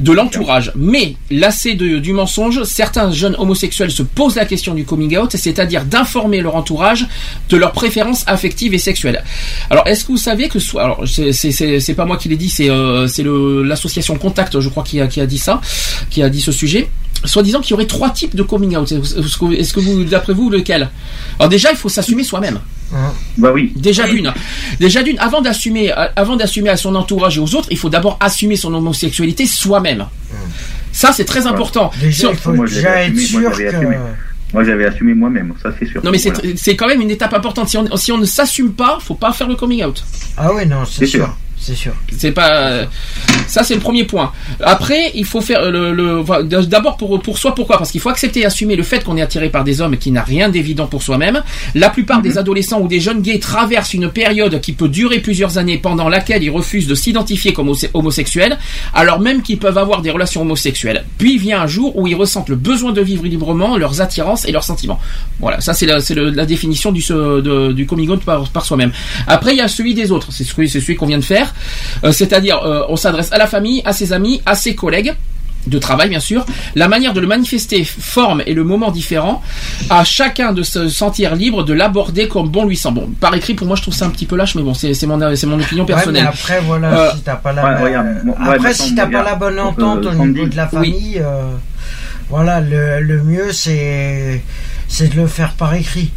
de 0.01 0.13
l'entourage. 0.13 0.73
Mais, 0.75 1.15
lassé 1.31 1.75
du 1.75 2.13
mensonge, 2.13 2.65
certains 2.65 3.13
jeunes 3.13 3.37
homosexuels 3.39 3.93
se 3.93 4.03
posent 4.03 4.35
la 4.35 4.45
question 4.45 4.75
du 4.75 4.85
coming 4.85 5.17
out, 5.17 5.37
c'est-à-dire 5.37 5.85
d'informer 5.85 6.41
leur 6.41 6.57
entourage 6.57 7.07
de 7.49 7.57
leurs 7.57 7.73
préférences 7.73 8.25
affectives 8.27 8.75
et 8.75 8.79
sexuelles. 8.79 9.23
Alors, 9.71 9.87
est-ce 9.87 10.05
que 10.05 10.13
vous 10.13 10.19
savez 10.19 10.49
que 10.49 10.59
soit, 10.59 10.83
alors 10.83 11.05
c'est 11.07 11.95
pas 11.95 12.07
moi 12.07 12.17
qui 12.17 12.29
l'ai 12.29 12.37
dit, 12.37 12.51
c'est 12.51 12.69
euh, 12.69 13.63
l'association 13.65 14.17
Contact, 14.17 14.59
je 14.59 14.69
crois, 14.69 14.83
qui 14.83 15.01
a 15.01 15.27
dit 15.27 15.39
ça, 15.39 15.61
qui 16.11 16.23
a 16.23 16.29
dit 16.29 16.41
ce 16.41 16.51
sujet. 16.51 16.89
Soi-disant 17.25 17.61
qu'il 17.61 17.71
y 17.71 17.75
aurait 17.75 17.87
trois 17.87 18.11
types 18.11 18.35
de 18.35 18.43
coming 18.43 18.77
out. 18.77 18.91
Est-ce 18.91 19.73
que, 19.73 19.81
vous, 19.81 20.05
d'après 20.05 20.33
vous, 20.33 20.51
lequel? 20.51 20.91
Alors 21.39 21.49
déjà, 21.49 21.71
il 21.71 21.77
faut 21.77 21.89
s'assumer 21.89 22.25
soi-même. 22.25 22.59
Bah 23.39 23.51
oui. 23.55 23.73
Déjà 23.77 24.07
d'une, 24.07 24.33
déjà 24.79 25.03
d'une, 25.03 25.19
avant 25.19 25.41
d'assumer, 25.41 25.93
euh, 25.97 26.09
avant 26.17 26.37
d'assumer 26.37 26.69
à 26.69 26.77
son 26.77 26.95
entourage 26.95 27.39
et 27.39 27.41
aux 27.41 27.55
autres, 27.55 27.69
il 27.71 27.79
faut 27.79 27.89
d'abord 27.89 28.19
assumer 28.21 28.57
son 28.57 28.75
homosexualité 28.75 29.47
soi-même. 29.47 30.07
Ça, 30.93 31.13
c'est 31.13 31.25
très 31.25 31.47
important. 31.47 31.91
Déjà, 32.01 32.31
il 32.31 32.37
faut 32.37 32.53
Moi, 32.53 32.67
déjà 32.67 33.05
être 33.05 33.17
assumé, 33.17 33.43
moi, 33.43 33.53
j'avais 33.57 33.71
que. 33.71 33.77
assumé. 33.77 33.97
Moi 34.53 34.65
j'avais 34.65 34.85
assumé 34.85 35.15
moi-même, 35.15 35.55
ça 35.63 35.71
c'est 35.79 35.87
sûr. 35.87 36.05
Non 36.05 36.11
mais 36.11 36.19
c'est 36.19 36.29
Voilà. 36.29 36.51
c'est 36.59 36.77
quand 36.77 36.87
même 36.87 37.01
une 37.01 37.11
étape 37.11 37.33
importante. 37.33 37.71
Si 37.71 37.79
on, 37.79 37.97
si 37.97 38.13
on 38.13 38.19
ne 38.19 38.27
s'assume 38.27 38.75
pas, 38.75 38.99
faut 39.01 39.15
pas 39.15 39.33
faire 39.33 39.49
le 39.49 39.55
coming 39.57 39.83
out. 39.83 40.05
Ah 40.37 40.51
oui, 40.55 40.67
non, 40.67 40.85
c'est 40.85 40.99
C'est 40.99 41.07
sûr. 41.07 41.25
sûr. 41.25 41.37
C'est 41.65 41.77
sûr. 41.77 41.93
C'est 42.19 42.33
pas 42.33 42.51
euh, 42.57 42.87
ça 43.47 43.63
c'est 43.63 43.75
le 43.77 43.81
premier 43.81 44.03
point. 44.03 44.33
Après, 44.61 45.13
il 45.15 45.25
faut 45.25 45.41
faire 45.41 45.61
euh, 45.61 45.71
le, 45.71 45.93
le 45.93 46.63
d'abord 46.65 46.97
pour 46.97 47.23
pour 47.23 47.39
soi 47.39 47.55
pourquoi? 47.55 47.79
Parce 47.79 47.93
qu'il 47.93 48.01
faut 48.01 48.09
accepter 48.09 48.41
et 48.41 48.45
assumer 48.47 48.75
le 48.75 48.83
fait 48.83 49.05
qu'on 49.05 49.17
est 49.17 49.23
attiré 49.23 49.49
par 49.49 49.63
des 49.63 49.81
hommes 49.81 49.97
qui 49.97 50.11
n'a 50.11 50.23
rien 50.23 50.49
d'évident 50.49 50.89
pour 50.89 51.05
soi-même. 51.05 51.45
La 51.77 51.89
plupart 51.89 52.21
des 52.21 52.37
adolescents 52.37 52.81
ou 52.81 52.89
des 52.89 52.99
jeunes 52.99 53.23
gays 53.23 53.39
traversent 53.39 53.95
une 53.95 54.09
période 54.11 54.61
qui 54.61 54.73
peut 54.73 54.89
durer 54.89 55.21
plusieurs 55.21 55.57
années 55.57 55.79
pendant 55.79 56.09
laquelle 56.09 56.43
ils 56.43 56.51
refusent 56.51 56.89
de 56.89 56.97
s'identifier 56.97 57.53
comme 57.53 57.69
homose- 57.69 57.89
homosexuels 57.95 58.59
alors 58.93 59.21
même 59.21 59.43
qu'ils 59.43 59.59
peuvent 59.61 59.79
avoir 59.79 60.03
des 60.03 60.11
relations 60.11 60.41
homosexuelles. 60.43 61.05
Puis 61.17 61.39
vient 61.39 61.61
un 61.63 61.69
jour 61.69 61.97
où 61.97 62.09
ils 62.09 62.17
ressentent 62.17 62.49
le 62.49 62.57
besoin 62.57 62.91
de 62.93 63.01
vivre 63.01 63.25
librement 63.25 63.77
leurs 63.77 64.01
attirances 64.01 64.47
et 64.47 64.51
leurs 64.51 64.65
sentiments. 64.65 64.99
Voilà, 65.39 65.61
ça 65.61 65.75
c'est 65.75 65.87
la, 65.87 65.99
la 66.17 66.45
définition 66.45 66.91
du, 66.91 67.03
de- 67.09 67.71
du 67.71 67.87
coming 67.87 68.09
out 68.11 68.25
par, 68.25 68.49
par 68.51 68.65
soi-même. 68.65 68.91
Après, 69.29 69.53
il 69.53 69.59
y 69.59 69.61
a 69.61 69.69
celui 69.69 69.95
des 69.95 70.11
autres, 70.11 70.29
c'est 70.33 70.43
celui, 70.43 70.69
c'est 70.69 70.81
celui 70.81 70.97
qu'on 70.97 71.07
vient 71.07 71.19
de 71.19 71.25
faire, 71.25 71.52
Euh, 72.05 72.13
c'est-à-dire 72.13 72.59
euh, 72.65 72.85
on 72.89 72.97
s'adresse 72.97 73.31
à 73.33 73.39
la 73.39 73.47
famille, 73.47 73.83
à 73.85 73.93
ses 73.93 74.13
amis, 74.13 74.41
à 74.47 74.55
ses 74.55 74.75
collègues 74.75 75.15
de 75.69 75.79
travail 75.79 76.09
bien 76.09 76.19
sûr. 76.19 76.45
La 76.75 76.89
manière 76.89 77.13
de 77.13 77.21
le 77.21 77.29
manifester 77.29 77.85
forme 77.85 78.43
et 78.47 78.53
le 78.53 78.65
moment 78.65 78.91
différent. 78.91 79.41
À 79.91 80.03
chacun 80.03 80.53
de 80.53 80.65
se 80.65 80.89
sentir 80.89 81.37
libre 81.37 81.63
de 81.63 81.73
l'aborder 81.73 82.27
comme 82.27 82.49
bon 82.49 82.67
lui 82.67 82.77
semble. 82.77 82.99
Bon, 83.01 83.11
par 83.21 83.33
écrit 83.37 83.55
pour 83.55 83.69
moi 83.69 83.77
je 83.77 83.83
trouve 83.83 83.95
ça 83.95 84.07
un 84.07 84.11
petit 84.11 84.27
peu 84.27 84.35
lâche, 84.35 84.57
mais 84.57 84.63
bon 84.63 84.75
c'est 84.75 84.89
mon 85.07 85.37
c'est 85.37 85.47
mon 85.47 85.61
opinion 85.61 85.85
Ouais, 85.85 85.91
mais 85.91 85.95
personnelle. 85.95 86.27
après, 86.27 86.61
voilà, 86.67 86.89
Euh, 86.93 87.11
si 87.15 87.21
t'as 87.21 87.37
pas 87.37 87.53
la, 87.53 87.63
ouais, 87.65 87.83
regarde, 87.85 88.07
moi- 88.25 88.35
moi, 88.39 88.55
après, 88.55 88.59
maintenant, 88.71 88.85
si 88.87 88.95
t'as 88.97 89.07
pas 89.07 89.23
la 89.23 89.35
bonne 89.37 89.61
entente 89.61 90.05
au 90.07 90.13
niveau 90.27 90.47
de 90.47 90.57
la 90.57 90.65
oui. 90.65 90.71
famille, 90.73 91.19
euh, 91.21 91.53
voilà, 92.29 92.61
le, 92.61 92.99
le 93.01 93.23
mieux 93.23 93.53
c'est 93.53 94.43
c'est 94.89 95.15
de 95.15 95.21
le 95.21 95.29
faire 95.29 95.53
par 95.53 95.73
écrit. 95.75 96.11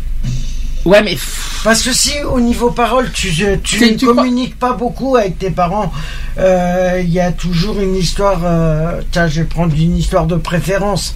Ouais 0.86 1.02
mais 1.02 1.18
Parce 1.64 1.82
que 1.82 1.92
si 1.92 2.22
au 2.24 2.40
niveau 2.40 2.70
parole 2.70 3.12
tu 3.12 3.32
tu 3.64 3.80
ne 3.82 3.98
tu 3.98 4.06
communiques 4.06 4.58
pas 4.60 4.74
beaucoup 4.74 5.16
avec 5.16 5.40
tes 5.40 5.50
parents, 5.50 5.92
euh, 6.38 7.02
il 7.04 7.10
y 7.12 7.20
a 7.20 7.32
toujours 7.32 7.80
une 7.80 7.96
histoire. 7.96 8.42
euh, 8.44 9.02
tiens, 9.12 9.28
je 9.28 9.42
vais 9.42 9.48
prendre 9.48 9.74
une 9.76 9.98
histoire 9.98 10.28
de 10.28 10.36
préférence. 10.36 11.16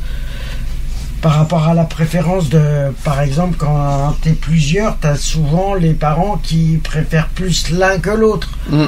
Par 1.22 1.34
rapport 1.36 1.68
à 1.68 1.74
la 1.74 1.84
préférence 1.84 2.48
de, 2.50 2.94
par 3.04 3.20
exemple, 3.22 3.58
quand 3.60 4.16
t'es 4.22 4.32
plusieurs, 4.32 4.98
t'as 4.98 5.18
souvent 5.18 5.74
les 5.74 5.94
parents 5.94 6.40
qui 6.42 6.80
préfèrent 6.82 7.28
plus 7.28 7.70
l'un 7.72 8.00
que 8.00 8.10
l'autre. 8.10 8.52
Mm. 8.70 8.86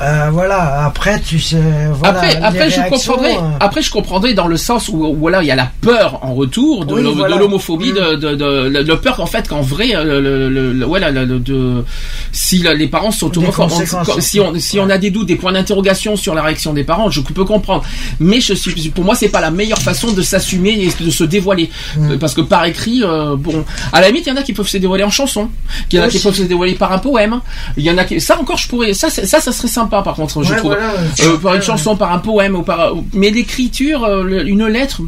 Euh, 0.00 0.28
voilà, 0.32 0.84
après 0.86 1.20
tu 1.20 1.38
sais, 1.38 1.56
voilà. 1.92 2.18
après, 2.18 2.36
après, 2.42 2.70
je 2.70 2.80
comprendrais. 2.88 3.36
euh, 3.36 3.40
Après, 3.60 3.80
je 3.82 3.90
comprendrais 3.92 4.34
dans 4.34 4.48
le 4.48 4.56
sens 4.56 4.88
où, 4.88 5.04
où, 5.04 5.14
voilà, 5.16 5.42
il 5.42 5.46
y 5.46 5.50
a 5.50 5.54
la 5.54 5.70
peur 5.80 6.18
en 6.22 6.34
retour 6.34 6.84
de, 6.84 6.94
Oui, 6.94 7.02
de- 7.02 7.08
voilà. 7.08 7.36
l'homophobie, 7.36 7.92
Mm. 7.92 8.16
de, 8.16 8.34
de, 8.34 8.82
de, 8.82 8.94
peur 8.94 9.16
qu'en 9.16 9.26
fait, 9.26 9.46
qu'en 9.48 9.60
vrai, 9.60 9.94
euh, 9.94 10.20
le, 10.20 10.48
le, 10.48 10.72
le- 10.72 11.38
de, 11.38 11.84
si 12.32 12.58
la- 12.58 12.74
les 12.74 12.88
parents 12.88 13.12
sont 13.12 13.36
homophobes, 13.38 13.70
on- 13.72 14.20
si 14.20 14.40
on, 14.40 14.52
si 14.58 14.80
on 14.80 14.90
a 14.90 14.98
des 14.98 15.10
doutes, 15.10 15.26
des 15.28 15.36
points 15.36 15.52
d'interrogation 15.52 16.16
sur 16.16 16.34
la 16.34 16.42
réaction 16.42 16.72
des 16.72 16.84
parents, 16.84 17.08
je 17.10 17.20
peux 17.20 17.44
comprendre. 17.44 17.84
Mais 18.18 18.40
je 18.40 18.54
suis, 18.54 18.88
pour 18.90 19.04
moi, 19.04 19.14
c'est 19.14 19.28
pas 19.28 19.40
la 19.40 19.50
meilleure 19.52 19.78
façon 19.80 20.10
de 20.12 20.22
s'assumer 20.22 20.70
et 20.98 21.04
de 21.04 21.10
se 21.10 21.24
dévoiler, 21.24 21.70
Mm. 21.96 22.10
Euh, 22.12 22.16
parce 22.18 22.34
que 22.34 22.40
par 22.40 22.64
écrit, 22.64 23.02
euh, 23.04 23.36
bon, 23.36 23.64
à 23.92 24.00
la 24.00 24.08
limite, 24.08 24.26
il 24.26 24.30
y 24.30 24.32
en 24.32 24.36
a 24.36 24.42
qui 24.42 24.52
peuvent 24.52 24.66
se 24.68 24.78
dévoiler 24.78 25.04
en 25.04 25.10
chanson, 25.10 25.50
il 25.92 25.98
y 25.98 26.00
en 26.00 26.04
a 26.04 26.08
qui 26.08 26.18
peuvent 26.18 26.34
se 26.34 26.42
dévoiler 26.42 26.74
par 26.74 26.90
un 26.92 26.98
poème, 26.98 27.40
il 27.76 27.84
y 27.84 27.90
en 27.90 27.98
a 27.98 28.04
qui, 28.04 28.20
ça 28.20 28.38
encore, 28.40 28.56
je 28.58 28.68
pourrais, 28.68 28.92
ça, 28.94 29.08
ça, 29.10 29.40
ça 29.40 29.52
serait 29.52 29.68
sympa, 29.68 29.83
par 29.88 30.14
contre, 30.14 30.42
je 30.42 30.50
Ouais, 30.52 30.56
trouve. 30.58 30.72
voilà, 30.72 30.92
Euh, 31.22 31.36
par 31.38 31.54
une 31.54 31.62
chanson, 31.62 31.96
par 31.96 32.12
un 32.12 32.18
poème, 32.18 32.54
ou 32.56 32.62
par, 32.62 32.94
mais 33.12 33.30
l'écriture, 33.30 34.04
euh, 34.04 34.44
une 34.44 34.66
lettre, 34.66 35.00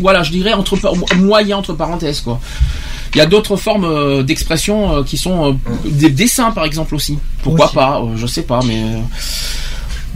voilà, 0.00 0.22
je 0.22 0.30
dirais 0.32 0.52
entre 0.52 0.76
moyen 1.16 1.56
entre 1.58 1.72
parenthèses 1.74 2.20
quoi. 2.20 2.40
Il 3.14 3.18
y 3.18 3.20
a 3.20 3.26
d'autres 3.26 3.56
formes 3.56 3.84
euh, 3.84 4.22
d'expression 4.24 5.04
qui 5.04 5.16
sont 5.16 5.58
des 5.84 6.10
dessins 6.10 6.50
par 6.50 6.64
exemple 6.64 6.94
aussi. 6.96 7.18
Pourquoi 7.42 7.66
Aussi. 7.66 7.74
pas 7.74 8.02
Je 8.16 8.26
sais 8.26 8.42
pas, 8.42 8.60
mais 8.66 8.82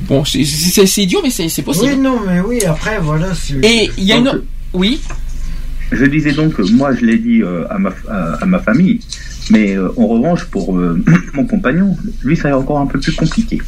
bon, 0.08 0.24
c'est- 0.24 1.02
idiot, 1.02 1.20
mais 1.22 1.30
c'est 1.30 1.48
c'est 1.48 1.62
possible. 1.62 1.92
Oui, 1.94 1.98
non, 1.98 2.18
mais 2.26 2.40
oui, 2.40 2.64
après, 2.64 2.98
voilà. 3.00 3.28
Et 3.62 3.90
il 3.98 4.04
y 4.04 4.12
a 4.12 4.16
une, 4.16 4.24
Donc, 4.24 4.34
oui, 4.72 5.00
Je 5.92 6.04
disais 6.04 6.32
donc 6.32 6.58
moi, 6.58 6.92
je 6.94 7.04
l'ai 7.06 7.18
dit 7.18 7.40
euh, 7.42 7.64
à, 7.70 7.78
ma, 7.78 7.90
à, 8.10 8.42
à 8.42 8.46
ma 8.46 8.58
famille, 8.58 9.00
mais 9.50 9.74
euh, 9.76 9.88
en 9.96 10.06
revanche, 10.06 10.44
pour 10.46 10.76
euh, 10.76 11.02
mon 11.34 11.46
compagnon, 11.46 11.96
lui, 12.22 12.36
ça 12.36 12.48
est 12.50 12.52
encore 12.52 12.78
un 12.78 12.86
peu 12.86 12.98
plus 13.00 13.12
compliqué. 13.14 13.58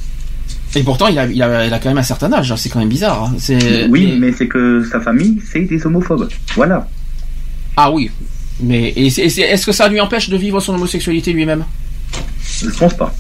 Et 0.75 0.83
pourtant 0.83 1.09
il 1.09 1.19
a, 1.19 1.27
il 1.27 1.43
a, 1.43 1.67
il 1.67 1.73
a 1.75 1.79
quand 1.79 1.89
même 1.89 1.99
un 1.99 2.03
certain 2.03 2.33
âge. 2.33 2.51
hein, 2.53 2.57
C'est 2.57 2.69
quand 2.69 2.79
même 2.79 2.89
bizarre. 2.89 3.25
hein. 3.25 3.35
C'est 3.39 3.87
oui, 3.89 4.17
mais 4.19 4.33
c'est 4.33 4.47
que 4.49 4.85
sa 4.91 5.01
famille, 5.01 5.41
c'est 5.51 5.61
des 5.63 5.85
homophobes. 5.87 6.29
Voilà. 6.55 6.89
ah 7.77 7.91
oui, 7.91 8.11
mais 8.63 8.93
et 8.97 9.11
c'est- 9.11 9.23
et 9.23 9.29
c'est- 9.31 9.43
est-ce 9.43 9.67
que 9.67 9.73
ça 9.73 9.89
lui 9.89 10.01
empêche 10.01 10.29
de 10.29 10.37
vivre 10.37 10.61
son 10.61 10.75
homosexualité 10.75 11.33
lui-même? 11.33 11.65
Je 12.63 12.69
pense 12.71 12.95
pas. 12.95 13.15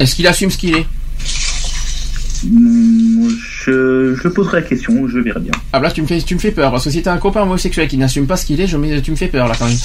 Est-ce 0.00 0.14
qu'il 0.14 0.26
assume 0.26 0.50
ce 0.50 0.58
qu'il 0.58 0.74
est? 0.76 0.86
Hum, 2.44 3.28
Je, 3.66 4.14
je 4.14 4.28
poserai 4.28 4.60
la 4.60 4.66
question, 4.66 5.08
je 5.08 5.18
verrai 5.18 5.40
bien. 5.40 5.52
Ah 5.72 5.80
bah 5.80 5.88
là 5.88 5.92
tu 5.92 6.00
me 6.00 6.06
fais 6.06 6.22
tu 6.22 6.34
me 6.34 6.38
fais 6.40 6.52
peur 6.52 6.70
parce 6.70 6.84
que 6.84 6.90
si 6.90 7.02
t'as 7.02 7.12
un 7.12 7.18
copain 7.18 7.42
homosexuel 7.42 7.88
qui 7.88 7.96
n'assume 7.98 8.26
pas 8.26 8.36
ce 8.36 8.46
qu'il 8.46 8.60
est, 8.60 8.66
je 8.68 8.76
tu 9.00 9.10
me 9.10 9.16
fais 9.16 9.26
peur 9.26 9.48
là 9.48 9.54
quand 9.58 9.66
même. 9.66 9.76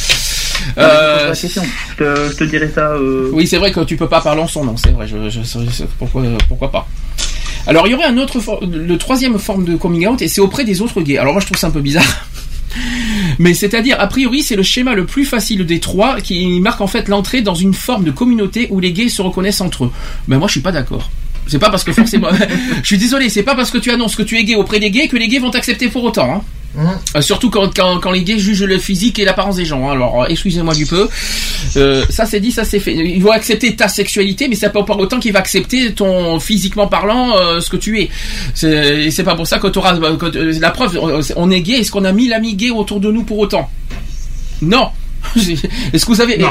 Je 0.75 0.81
Euh, 0.81 1.13
poserai 1.15 1.29
la 1.29 1.35
question. 1.35 1.63
Je 1.91 2.03
te, 2.03 2.31
je 2.31 2.35
te 2.37 2.43
dirai 2.45 2.69
ça. 2.73 2.87
euh, 2.91 3.29
oui 3.33 3.47
c'est 3.47 3.57
vrai 3.57 3.71
que 3.71 3.81
tu 3.81 3.95
peux 3.97 4.07
pas 4.09 4.21
parler 4.21 4.41
en 4.41 4.47
son 4.47 4.63
nom, 4.65 4.75
c'est 4.77 4.91
vrai. 4.91 5.07
Je, 5.07 5.29
je, 5.29 5.39
je- 5.43 5.83
pourquoi 5.99 6.23
pourquoi 6.47 6.71
pas. 6.71 6.87
Alors 7.67 7.87
il 7.87 7.91
y 7.91 7.93
aurait 7.93 8.05
un 8.05 8.17
autre 8.17 8.39
le 8.65 8.97
troisième 8.97 9.37
forme 9.39 9.63
de 9.65 9.75
coming 9.75 10.07
out 10.07 10.21
et 10.21 10.27
c'est 10.27 10.41
auprès 10.41 10.65
des 10.65 10.81
autres 10.81 11.01
gays. 11.01 11.17
Alors 11.17 11.33
moi 11.33 11.41
je 11.41 11.45
trouve 11.47 11.57
ça 11.57 11.67
un 11.67 11.71
peu 11.71 11.81
bizarre. 11.81 12.03
Mais 13.39 13.53
c'est-à-dire, 13.53 13.97
a 13.99 14.07
priori, 14.07 14.41
c'est 14.41 14.55
le 14.55 14.63
schéma 14.63 14.93
le 14.95 15.05
plus 15.05 15.25
facile 15.25 15.65
des 15.65 15.79
trois 15.79 16.19
qui 16.21 16.59
marque 16.59 16.81
en 16.81 16.87
fait 16.87 17.07
l'entrée 17.07 17.41
dans 17.41 17.55
une 17.55 17.73
forme 17.73 18.03
de 18.03 18.11
communauté 18.11 18.67
où 18.71 18.79
les 18.79 18.91
gays 18.91 19.09
se 19.09 19.21
reconnaissent 19.21 19.61
entre 19.61 19.85
eux. 19.85 19.91
Ben 20.27 20.37
moi, 20.39 20.47
je 20.47 20.53
suis 20.53 20.61
pas 20.61 20.71
d'accord. 20.71 21.09
C'est 21.47 21.59
pas 21.59 21.69
parce 21.69 21.83
que 21.83 21.91
forcément, 21.93 22.29
je 22.81 22.87
suis 22.87 22.97
désolé, 22.97 23.29
c'est 23.29 23.43
pas 23.43 23.53
parce 23.55 23.69
que 23.69 23.77
tu 23.77 23.91
annonces 23.91 24.15
que 24.15 24.23
tu 24.23 24.37
es 24.37 24.43
gay 24.43 24.55
auprès 24.55 24.79
des 24.79 24.89
gays 24.91 25.07
que 25.07 25.17
les 25.17 25.27
gays 25.27 25.39
vont 25.39 25.51
t'accepter 25.51 25.87
pour 25.89 26.03
autant. 26.03 26.31
Hein. 26.35 26.41
Euh, 26.77 27.21
surtout 27.21 27.49
quand, 27.49 28.11
les 28.11 28.23
gays 28.23 28.39
jugent 28.39 28.63
le 28.63 28.77
physique 28.79 29.19
et 29.19 29.25
l'apparence 29.25 29.57
des 29.57 29.65
gens. 29.65 29.87
hein. 29.87 29.91
Alors, 29.93 30.23
euh, 30.23 30.27
excusez-moi 30.27 30.73
du 30.73 30.85
peu. 30.85 31.07
Euh, 31.75 32.03
ça 32.09 32.25
c'est 32.25 32.39
dit, 32.39 32.51
ça 32.51 32.65
c'est 32.65 32.79
fait. 32.79 32.93
Ils 32.93 33.21
vont 33.21 33.31
accepter 33.31 33.75
ta 33.75 33.87
sexualité, 33.87 34.47
mais 34.47 34.55
c'est 34.55 34.69
pas 34.71 34.83
pour 34.83 34.97
autant 34.99 35.19
qu'ils 35.19 35.33
vont 35.33 35.39
accepter 35.39 35.93
ton 35.93 36.39
physiquement 36.39 36.87
parlant 36.87 37.33
ce 37.59 37.69
que 37.69 37.77
tu 37.77 38.01
es. 38.01 38.09
C'est 38.53 39.11
c'est 39.11 39.23
pas 39.23 39.35
pour 39.35 39.47
ça 39.47 39.59
que 39.59 39.67
tu 39.67 39.79
auras 39.79 39.93
la 39.99 40.71
preuve. 40.71 40.99
On 41.35 41.51
est 41.51 41.61
gay. 41.61 41.73
Est-ce 41.79 41.91
qu'on 41.91 42.05
a 42.05 42.11
mis 42.11 42.27
l'ami 42.27 42.55
gay 42.55 42.71
autour 42.71 42.99
de 42.99 43.11
nous 43.11 43.23
pour 43.23 43.39
autant? 43.39 43.69
Non. 44.61 44.89
Est-ce 45.93 46.05
que 46.05 46.11
vous 46.11 46.21
avez 46.21 46.37
Non. 46.37 46.49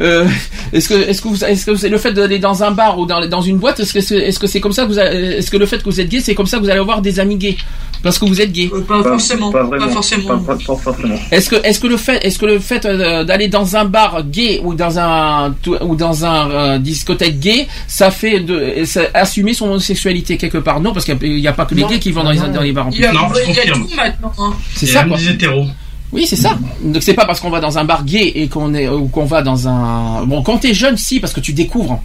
euh, 0.00 0.26
est-ce 0.72 0.88
que 0.88 0.94
est-ce 0.94 1.20
que 1.22 1.28
vous 1.28 1.44
est-ce 1.44 1.66
que 1.66 1.74
c'est 1.76 1.88
le 1.88 1.98
fait 1.98 2.12
d'aller 2.12 2.38
dans 2.38 2.62
un 2.62 2.70
bar 2.70 2.98
ou 2.98 3.06
dans, 3.06 3.26
dans 3.26 3.40
une 3.42 3.58
boîte 3.58 3.80
est-ce 3.80 3.92
que 3.92 4.00
c'est 4.00 4.16
est-ce 4.16 4.38
que 4.38 4.46
c'est 4.46 4.60
comme 4.60 4.72
ça 4.72 4.84
que 4.84 4.88
vous 4.88 4.98
est-ce 4.98 5.50
que 5.50 5.56
le 5.56 5.66
fait 5.66 5.78
que 5.78 5.84
vous 5.90 6.00
êtes 6.00 6.08
gay 6.08 6.20
c'est 6.20 6.34
comme 6.34 6.46
ça 6.46 6.58
que 6.58 6.62
vous 6.62 6.70
allez 6.70 6.80
avoir 6.80 7.02
des 7.02 7.18
amis 7.20 7.36
gays? 7.36 7.56
Parce 8.02 8.18
que 8.18 8.24
vous 8.26 8.40
êtes 8.40 8.52
gay 8.52 8.70
Euh, 8.72 8.82
Pas, 8.82 9.02
forcément. 9.02 9.50
Pas 9.50 9.64
vraiment. 9.64 9.88
forcément. 9.88 10.38
Pas, 10.38 10.54
pas- 10.54 10.64
pas 10.66 10.76
forcément. 10.76 11.16
est-ce 11.32 11.50
que 11.50 11.56
est-ce 11.64 11.80
que 11.80 11.86
le 11.88 11.96
fait 11.96 12.24
est-ce 12.24 12.38
que 12.38 12.46
le 12.46 12.58
fait 12.60 12.84
euh, 12.84 13.24
d'aller 13.24 13.48
dans 13.48 13.74
un 13.76 13.84
bar 13.84 14.22
gay 14.24 14.60
ou 14.62 14.74
dans 14.74 14.98
un 14.98 15.54
ou 15.80 15.96
dans 15.96 16.24
un 16.24 16.50
euh, 16.50 16.78
discothèque 16.78 17.40
gay 17.40 17.66
ça 17.88 18.10
fait 18.10 18.40
de 18.40 18.84
ça- 18.84 19.08
assumer 19.14 19.54
son 19.54 19.66
homosexualité 19.66 20.36
quelque 20.36 20.58
part? 20.58 20.80
Non 20.80 20.92
parce 20.92 21.04
qu'il 21.04 21.18
n'y 21.40 21.46
a, 21.48 21.52
pas 21.52 21.64
que 21.64 21.74
les 21.74 21.82
Non. 21.82 21.88
gays 21.88 21.98
qui 21.98 22.12
vont 22.12 22.22
dans 22.22 22.30
les, 22.30 22.38
dans 22.38 22.60
les 22.62 22.72
bars 22.72 22.86
en 22.86 22.90
Il 22.90 22.96
plus. 22.96 23.02
y 23.04 23.06
a, 23.06 23.12
Non, 23.12 23.28
je 23.34 23.50
il 23.50 23.56
y 23.56 23.60
a 23.60 23.72
tout 23.72 23.88
maintenant. 23.96 24.32
hein. 24.38 24.52
c'est 24.74 24.86
ça 24.86 25.00
même 25.00 25.08
quoi 25.10 25.18
des 25.18 25.28
hétéros. 25.30 25.66
Oui 26.12 26.26
c'est 26.26 26.36
ça. 26.36 26.56
Donc 26.82 27.02
c'est 27.02 27.14
pas 27.14 27.24
parce 27.26 27.40
qu'on 27.40 27.50
va 27.50 27.60
dans 27.60 27.78
un 27.78 27.84
bar 27.84 28.04
gay 28.04 28.32
et 28.34 28.48
qu'on 28.48 28.74
est 28.74 28.88
ou 28.88 29.08
qu'on 29.08 29.24
va 29.24 29.42
dans 29.42 29.68
un 29.68 30.24
bon 30.24 30.42
quand 30.42 30.58
t'es 30.58 30.74
jeune 30.74 30.96
si 30.96 31.20
parce 31.20 31.32
que 31.32 31.40
tu 31.40 31.52
découvres. 31.52 32.02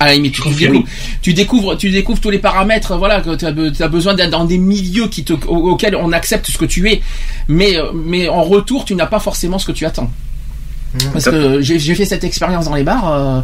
À 0.00 0.06
la 0.06 0.14
limite, 0.14 0.34
tu, 0.34 0.42
découvres, 0.42 0.84
tu 1.20 1.32
découvres, 1.34 1.76
tu 1.76 1.90
découvres 1.90 2.18
tous 2.20 2.30
les 2.30 2.38
paramètres, 2.38 2.96
voilà, 2.96 3.20
que 3.20 3.36
tu 3.36 3.44
as, 3.82 3.88
besoin 3.88 4.14
d'être 4.14 4.30
dans 4.30 4.46
des 4.46 4.58
milieux 4.58 5.06
qui 5.06 5.22
te, 5.22 5.32
au- 5.34 5.70
auxquels 5.70 5.94
on 5.94 6.10
accepte 6.12 6.50
ce 6.50 6.58
que 6.58 6.64
tu 6.64 6.90
es, 6.90 7.02
mais, 7.46 7.76
euh, 7.76 7.92
mais 7.94 8.26
en 8.28 8.42
retour, 8.42 8.84
tu 8.84 8.96
n'as 8.96 9.06
pas 9.06 9.20
forcément 9.20 9.58
ce 9.60 9.66
que 9.66 9.70
tu 9.72 9.84
attends. 9.86 10.10
Parce 11.12 11.24
que 11.24 11.60
j'ai 11.62 11.94
fait 11.94 12.04
cette 12.04 12.24
expérience 12.24 12.66
dans 12.66 12.74
les 12.74 12.82
bars, 12.82 13.12
euh, 13.12 13.40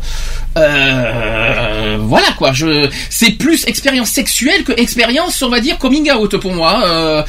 euh, 0.58 1.96
voilà 2.00 2.26
quoi. 2.36 2.52
Je, 2.52 2.88
c'est 3.10 3.32
plus 3.32 3.64
expérience 3.66 4.10
sexuelle 4.10 4.64
que 4.64 4.72
expérience, 4.78 5.40
on 5.42 5.48
va 5.48 5.60
dire 5.60 5.78
coming 5.78 6.10
out 6.12 6.36
pour 6.38 6.52
moi. 6.52 6.82
Euh, 6.86 7.22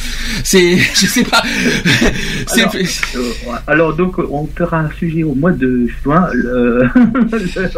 c'est, 0.44 0.78
je 0.96 1.06
sais 1.06 1.24
pas. 1.24 1.42
Alors, 2.52 2.74
Euh, 3.16 3.32
alors 3.68 3.96
donc, 3.96 4.18
on 4.20 4.48
fera 4.58 4.80
un 4.80 4.90
sujet 4.98 5.24
au 5.24 5.34
mois 5.36 5.52
de 5.52 5.88
juin. 6.04 6.28
le- 6.34 6.90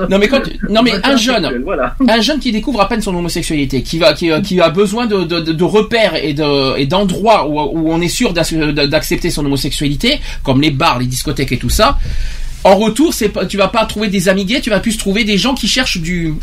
non 0.09 0.17
mais 0.17 0.27
quand, 0.27 0.41
non 0.69 0.81
mais 0.81 0.93
un 1.03 1.15
jeune, 1.15 1.61
Voilà. 1.63 1.95
un 2.07 2.21
jeune 2.21 2.39
qui 2.39 2.51
découvre 2.51 2.81
à 2.81 2.87
peine 2.89 3.01
son 3.01 3.15
homosexualité, 3.15 3.81
qui 3.83 3.99
va, 3.99 4.13
qui, 4.13 4.29
qui 4.43 4.59
a 4.59 4.69
besoin 4.69 5.05
de, 5.05 5.23
de, 5.23 5.39
de- 5.39 5.51
de 5.53 5.63
repères 5.63 6.15
et 6.15 6.33
de 6.33 6.77
et 6.77 6.85
d'endroits 6.85 7.47
où, 7.47 7.59
où 7.59 7.91
on 7.91 8.01
est 8.01 8.07
sûr 8.07 8.33
d'ac- 8.33 8.53
d'accepter 8.53 9.29
son 9.29 9.45
homosexualité, 9.45 10.19
comme 10.43 10.61
les 10.61 10.71
bars, 10.71 10.99
les 10.99 11.05
discothèques 11.05 11.51
et 11.51 11.57
tout 11.57 11.69
ça. 11.69 11.97
En 12.63 12.75
retour, 12.75 13.13
tu 13.49 13.57
vas 13.57 13.67
pas 13.67 13.85
trouver 13.85 14.07
des 14.07 14.29
amis 14.29 14.45
gays, 14.45 14.61
tu 14.61 14.69
vas 14.69 14.79
plus 14.79 14.97
trouver 14.97 15.23
des 15.23 15.37
gens 15.37 15.55
qui 15.55 15.67
cherchent 15.67 15.97
du, 15.97 16.35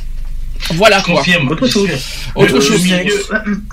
voilà 0.74 1.00
quoi. 1.00 1.16
confirme. 1.16 1.48
Autre 1.50 1.66
chose. 1.68 1.88
Autre 2.34 2.61
chose. 2.61 2.82
milieu- 2.82 3.22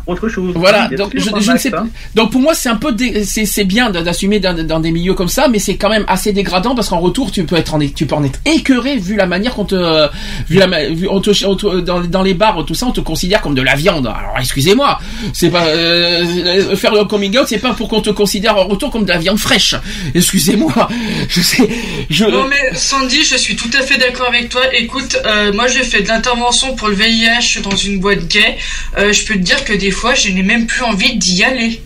Autre 0.07 0.29
chose. 0.29 0.53
Voilà, 0.55 0.87
donc 0.89 1.11
je, 1.15 1.51
ne 1.51 1.57
sais 1.57 1.69
pas. 1.71 1.79
hein. 1.81 1.87
Donc 2.15 2.31
pour 2.31 2.41
moi 2.41 2.53
c'est 2.55 2.69
un 2.69 2.75
peu 2.75 2.91
dé- 2.91 3.23
c'est 3.25 3.45
c'est 3.45 3.63
bien 3.65 3.89
d'assumer 3.89 4.39
dans, 4.39 4.55
dans 4.65 4.79
des 4.79 4.91
milieux 4.91 5.13
comme 5.13 5.27
ça, 5.27 5.47
mais 5.47 5.59
c'est 5.59 5.75
quand 5.77 5.89
même 5.89 6.05
assez 6.07 6.31
dégradant 6.33 6.75
parce 6.75 6.89
qu'en 6.89 6.99
retour 6.99 7.31
tu 7.31 7.43
peux 7.45 7.55
être 7.57 7.73
en, 7.73 7.79
tu 7.79 8.05
peux 8.05 8.15
en 8.15 8.23
être 8.23 8.39
écœuré 8.45 8.97
vu 8.97 9.15
la 9.15 9.25
manière 9.25 9.53
qu'on 9.55 9.65
te 9.65 10.07
vu 10.49 10.57
la 10.57 10.67
vu- 10.89 11.07
on 11.09 11.19
te, 11.21 11.31
on 11.45 11.55
te- 11.55 11.79
dans, 11.81 12.01
dans 12.01 12.23
les 12.23 12.33
bars 12.33 12.63
tout 12.65 12.75
ça 12.75 12.85
on 12.87 12.91
te 12.91 13.01
considère 13.01 13.41
comme 13.41 13.55
de 13.55 13.61
la 13.61 13.75
viande. 13.75 14.07
Alors 14.07 14.35
excusez-moi, 14.39 14.99
c'est 15.33 15.49
pas 15.49 15.65
euh, 15.67 16.75
faire 16.75 16.93
le 16.93 17.03
coming 17.05 17.37
out 17.37 17.45
c'est 17.47 17.57
pas 17.59 17.73
pour 17.73 17.87
qu'on 17.89 18.01
te 18.01 18.09
considère 18.09 18.57
en 18.57 18.65
retour 18.67 18.91
comme 18.91 19.05
de 19.05 19.11
la 19.11 19.17
viande 19.17 19.39
fraîche. 19.39 19.75
Excusez-moi, 20.13 20.89
je 21.29 21.41
sais 21.41 21.67
je 22.09 22.25
Non 22.25 22.47
mais 22.47 22.75
Sandy, 22.75 23.23
je 23.23 23.35
suis 23.37 23.55
tout 23.55 23.69
à 23.77 23.81
fait 23.81 23.97
d'accord 23.97 24.27
avec 24.27 24.49
toi. 24.49 24.61
Écoute, 24.73 25.17
euh, 25.25 25.51
moi 25.53 25.67
j'ai 25.67 25.83
fait 25.83 26.01
de 26.01 26.07
l'intervention 26.07 26.74
pour 26.75 26.87
le 26.89 26.95
VIH 26.95 27.61
dans 27.63 27.75
une 27.75 27.99
boîte 27.99 28.27
gay. 28.27 28.57
Euh, 28.97 29.11
je 29.13 29.25
peux 29.25 29.33
te 29.35 29.39
dire 29.39 29.63
que 29.65 29.73
des 29.73 29.91
fois, 29.91 30.13
je 30.15 30.29
n'ai 30.29 30.43
même 30.43 30.65
plus 30.67 30.83
envie 30.83 31.15
d'y 31.17 31.43
aller. 31.43 31.81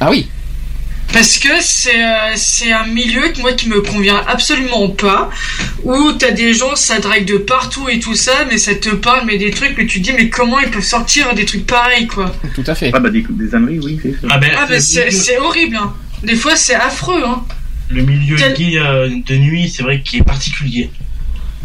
ah 0.00 0.10
oui 0.10 0.28
Parce 1.12 1.38
que 1.38 1.48
c'est 1.60 2.02
euh, 2.04 2.32
c'est 2.36 2.72
un 2.72 2.86
milieu 2.86 3.28
que 3.32 3.40
moi 3.40 3.52
qui 3.54 3.68
me 3.68 3.80
convient 3.80 4.22
absolument 4.26 4.88
pas, 4.90 5.30
où 5.84 6.12
t'as 6.12 6.32
des 6.32 6.52
gens, 6.54 6.76
ça 6.76 6.98
drague 6.98 7.24
de 7.24 7.38
partout 7.38 7.88
et 7.88 7.98
tout 7.98 8.14
ça, 8.14 8.44
mais 8.50 8.58
ça 8.58 8.74
te 8.74 8.90
parle, 8.90 9.24
mais 9.26 9.38
des 9.38 9.50
trucs 9.50 9.74
que 9.74 9.82
tu 9.82 10.00
dis, 10.00 10.12
mais 10.12 10.28
comment 10.28 10.58
ils 10.60 10.70
peuvent 10.70 10.84
sortir 10.84 11.34
des 11.34 11.44
trucs 11.46 11.66
pareils, 11.66 12.06
quoi? 12.06 12.34
tout 12.54 12.64
à 12.66 12.74
fait. 12.74 12.90
Ah 12.92 13.00
bah 13.00 13.10
des, 13.10 13.24
des 13.28 13.54
âneries, 13.54 13.80
oui. 13.82 13.98
Ah 14.28 14.38
ben, 14.38 14.50
Ah, 14.56 14.66
mais 14.68 14.80
c'est 14.80 15.38
horrible, 15.38 15.76
hein. 15.76 15.94
Des 16.22 16.34
fois, 16.36 16.56
c'est 16.56 16.74
affreux, 16.74 17.22
hein. 17.24 17.44
le 17.90 18.02
milieu 18.02 18.36
gay 18.36 18.72
euh, 18.76 19.08
de 19.24 19.36
nuit, 19.36 19.72
c'est 19.74 19.82
vrai 19.84 20.02
qu'il 20.02 20.20
est 20.20 20.24
particulier. 20.24 20.90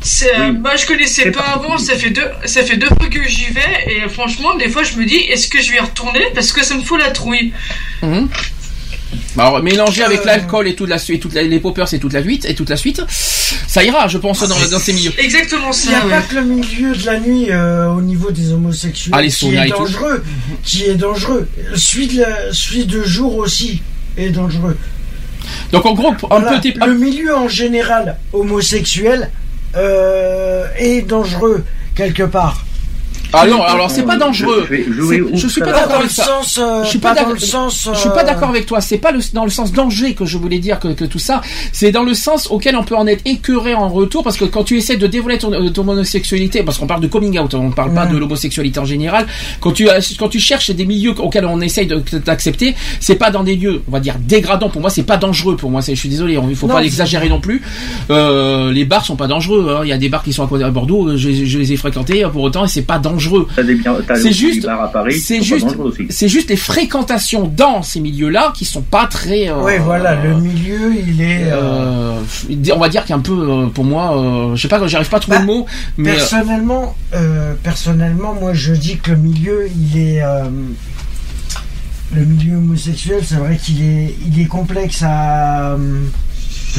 C'est, 0.04 0.36
euh, 0.38 0.50
Oui. 0.52 0.58
moi, 0.62 0.76
je 0.76 0.86
connaissais 0.86 1.32
pas 1.32 1.42
avant, 1.56 1.78
ça 1.78 1.96
fait 1.96 2.10
deux, 2.10 2.28
ça 2.46 2.62
fait 2.64 2.76
deux 2.78 2.88
fois 2.88 3.08
que 3.10 3.24
j'y 3.28 3.46
vais, 3.46 3.62
et 3.88 4.10
franchement, 4.10 4.54
des 4.56 4.68
fois, 4.70 4.84
je 4.84 4.96
me 4.98 5.06
dis, 5.06 5.16
est-ce 5.16 5.48
que 5.48 5.62
je 5.62 5.72
vais 5.72 5.78
y 5.78 5.80
retourner 5.80 6.26
parce 6.36 6.52
que 6.52 6.64
ça 6.64 6.76
me 6.76 6.82
fout 6.84 7.00
la 7.00 7.12
trouille. 7.12 7.54
Bah, 9.36 9.46
Alors, 9.48 9.64
mélanger 9.64 10.04
avec 10.04 10.22
Euh. 10.22 10.26
l'alcool 10.26 10.68
et 10.68 10.76
toute 10.76 10.90
la 10.90 10.98
suite, 11.00 11.22
toute 11.22 11.34
la- 11.34 11.44
les 11.44 11.60
poppers 11.60 11.92
et 11.94 12.00
toute 12.00 12.14
la 12.14 12.22
suite 12.22 12.46
et 12.46 12.56
toute 12.56 12.70
la 12.70 12.78
suite, 12.78 13.02
ça 13.68 13.84
ira, 13.84 14.08
je 14.08 14.18
pense, 14.18 14.42
dans, 14.42 14.48
dans 14.70 14.80
ces 14.80 14.92
milieux. 14.94 15.14
Exactement 15.18 15.70
Il 15.84 15.90
n'y 15.90 15.96
a 15.96 16.02
ça, 16.02 16.08
pas 16.08 16.22
que 16.22 16.36
le 16.36 16.44
milieu 16.44 16.96
de 16.96 17.06
la 17.06 17.20
nuit 17.20 17.48
euh, 17.50 17.88
au 17.90 18.02
niveau 18.02 18.32
des 18.32 18.52
homosexuels 18.52 19.14
Ah, 19.16 19.22
les 19.22 19.30
qui 19.30 19.56
est 19.56 19.68
dangereux, 19.70 20.24
qui 20.64 20.84
est 20.86 20.96
dangereux. 20.96 21.48
Celui 21.76 22.08
de, 22.08 22.22
la- 22.22 22.52
celui 22.54 22.86
de 22.86 23.04
jour 23.04 23.38
aussi 23.38 23.82
est 24.18 24.30
dangereux. 24.30 24.78
Donc 25.72 25.86
en 25.86 25.94
gros, 25.94 26.10
un 26.12 26.40
Voilà, 26.40 26.60
petit, 26.60 26.74
le 26.74 26.94
milieu 26.96 27.36
en 27.36 27.48
général 27.48 28.18
homosexuel 28.34 29.30
euh, 29.76 30.68
est 30.78 31.02
dangereux 31.02 31.64
quelque 31.96 32.24
part. 32.24 32.64
Ah 33.34 33.48
non, 33.48 33.62
alors 33.64 33.90
c'est 33.90 34.04
pas 34.04 34.18
dangereux. 34.18 34.68
Je 34.70 35.22
où 35.22 35.36
Je 35.38 35.48
suis 35.48 35.62
pas 35.62 35.72
d'accord 35.72 35.96
avec 35.98 36.12
ça. 36.12 36.40
euh, 36.60 36.84
Je 36.84 36.90
suis 36.90 37.00
pas 37.00 37.14
d'accord. 37.14 37.34
le 37.34 37.40
sens. 37.40 37.90
Je 37.94 37.98
suis 38.00 38.10
pas 38.10 38.22
euh, 38.22 38.26
d'accord 38.26 38.50
avec 38.50 38.66
toi. 38.66 38.80
C'est 38.82 38.98
pas 38.98 39.12
le, 39.12 39.20
dans 39.34 39.44
le 39.44 39.50
sens 39.50 39.72
danger 39.72 40.14
que 40.14 40.26
je 40.26 40.38
voulais 40.38 40.60
dire 40.60 40.80
que, 40.80 40.90
que 40.90 41.06
tout 41.06 41.20
ça. 41.20 41.42
C'est 41.72 41.92
dans 41.92 42.04
le 42.04 42.14
sens 42.14 42.48
auquel 42.52 42.76
on 42.76 42.84
peut 42.84 42.96
en 42.96 43.08
être 43.08 43.22
écœuré 43.26 43.74
en 43.74 43.90
retour 43.90 44.24
parce 44.24 44.38
que 44.38 44.46
quand 44.46 44.64
tu 44.64 44.78
essaies 44.78 44.98
de 44.98 45.08
dévoiler 45.08 45.40
ton, 45.40 45.52
euh, 45.52 45.70
ton 45.70 45.88
homosexualité, 45.88 46.64
parce 46.64 46.78
qu'on 46.78 46.88
parle 46.88 47.02
de 47.02 47.08
coming 47.08 47.38
out, 47.40 47.54
on 47.54 47.72
parle 47.72 47.94
pas 47.94 48.06
de 48.06 48.18
l'homosexualité 48.18 48.80
en 48.80 48.86
général. 48.86 49.26
Quand 49.60 49.72
tu 49.72 49.88
quand 50.20 50.30
tu 50.30 50.40
cherches 50.40 50.70
des 50.72 50.86
milieux 50.86 51.12
auxquels 51.20 51.46
on 51.46 51.60
essaye 51.62 51.88
de 51.88 52.02
d'accepter, 52.26 52.76
c'est 53.00 53.16
pas 53.16 53.32
dans 53.32 53.44
des 53.44 53.56
lieux, 53.56 53.82
on 53.88 53.92
va 53.92 54.00
dire 54.00 54.16
dégradants. 54.20 54.70
Pour 54.70 54.82
moi, 54.82 54.90
c'est 54.90 55.04
pas 55.04 55.18
dangereux. 55.18 55.56
Pour 55.56 55.72
moi, 55.72 55.82
je 55.82 55.94
suis 55.96 56.10
désolé, 56.10 56.38
il 56.50 56.56
faut 56.56 56.68
Non, 56.68 56.76
pas 56.76 56.82
l'exagérer 56.82 57.30
non 57.30 57.40
plus. 57.40 57.62
Euh, 58.12 58.72
les 58.72 58.86
bars 58.86 59.06
sont 59.06 59.16
pas 59.16 59.28
dangereux. 59.28 59.76
hein. 59.78 59.82
Il 59.84 59.90
y 59.90 59.94
a 59.94 59.98
des 59.98 60.10
bars 60.10 60.24
qui 60.24 60.34
sont 60.34 60.44
à 60.44 60.70
Bordeaux. 60.70 61.10
euh, 61.10 61.18
Je, 61.18 61.32
je 61.46 61.58
les 61.58 61.74
ai 61.74 61.78
fréquentés 61.78 62.24
euh, 62.24 62.30
pour 62.30 62.44
autant 62.44 62.66
et 62.66 62.68
c'est 62.68 62.82
pas 62.84 63.00
dangereux. 63.00 63.23
C'est 64.18 64.30
juste- 64.34 64.62
c'est 65.20 65.36
juste-. 65.44 65.66
C'est 66.10 66.28
juste 66.28 66.50
les 66.50 66.56
fréquentations 66.58 67.48
dans 67.48 67.82
ces 67.82 68.00
milieux-là 68.00 68.54
qui 68.56 68.66
sont 68.66 68.82
pas 68.82 69.08
très. 69.08 69.50
euh, 69.50 69.64
Oui, 69.64 69.74
voilà, 69.84 70.16
le 70.24 70.36
milieu, 70.36 70.94
il 70.96 71.22
est. 71.22 71.44
euh, 71.52 72.20
euh, 72.50 72.74
on 72.76 72.80
va 72.80 72.90
dire 72.90 73.02
qu'il 73.02 73.12
y 73.12 73.14
a 73.14 73.18
un 73.18 73.22
peu, 73.22 73.34
euh, 73.34 73.68
pour 73.68 73.84
moi, 73.86 74.18
euh, 74.18 74.56
je 74.56 74.62
sais 74.62 74.68
pas, 74.68 74.86
j'arrive 74.88 75.10
pas 75.10 75.18
à 75.18 75.20
trouver 75.20 75.38
Bah, 75.38 75.42
le 75.42 75.48
mot, 75.48 75.66
mais 75.98 76.12
Personnellement, 76.16 76.96
euh, 77.14 77.54
personnellement, 77.64 78.34
moi 78.40 78.54
je 78.54 78.74
dis 78.74 78.98
que 78.98 79.12
le 79.12 79.18
milieu, 79.18 79.68
il 79.68 79.98
est. 80.00 80.22
euh, 80.24 80.44
le 82.16 82.26
milieu 82.26 82.58
homosexuel, 82.58 83.22
c'est 83.26 83.36
vrai 83.36 83.58
qu'il 83.58 83.82
est, 83.84 84.16
il 84.28 84.40
est 84.42 84.46
complexe 84.46 85.02
à. 85.04 85.76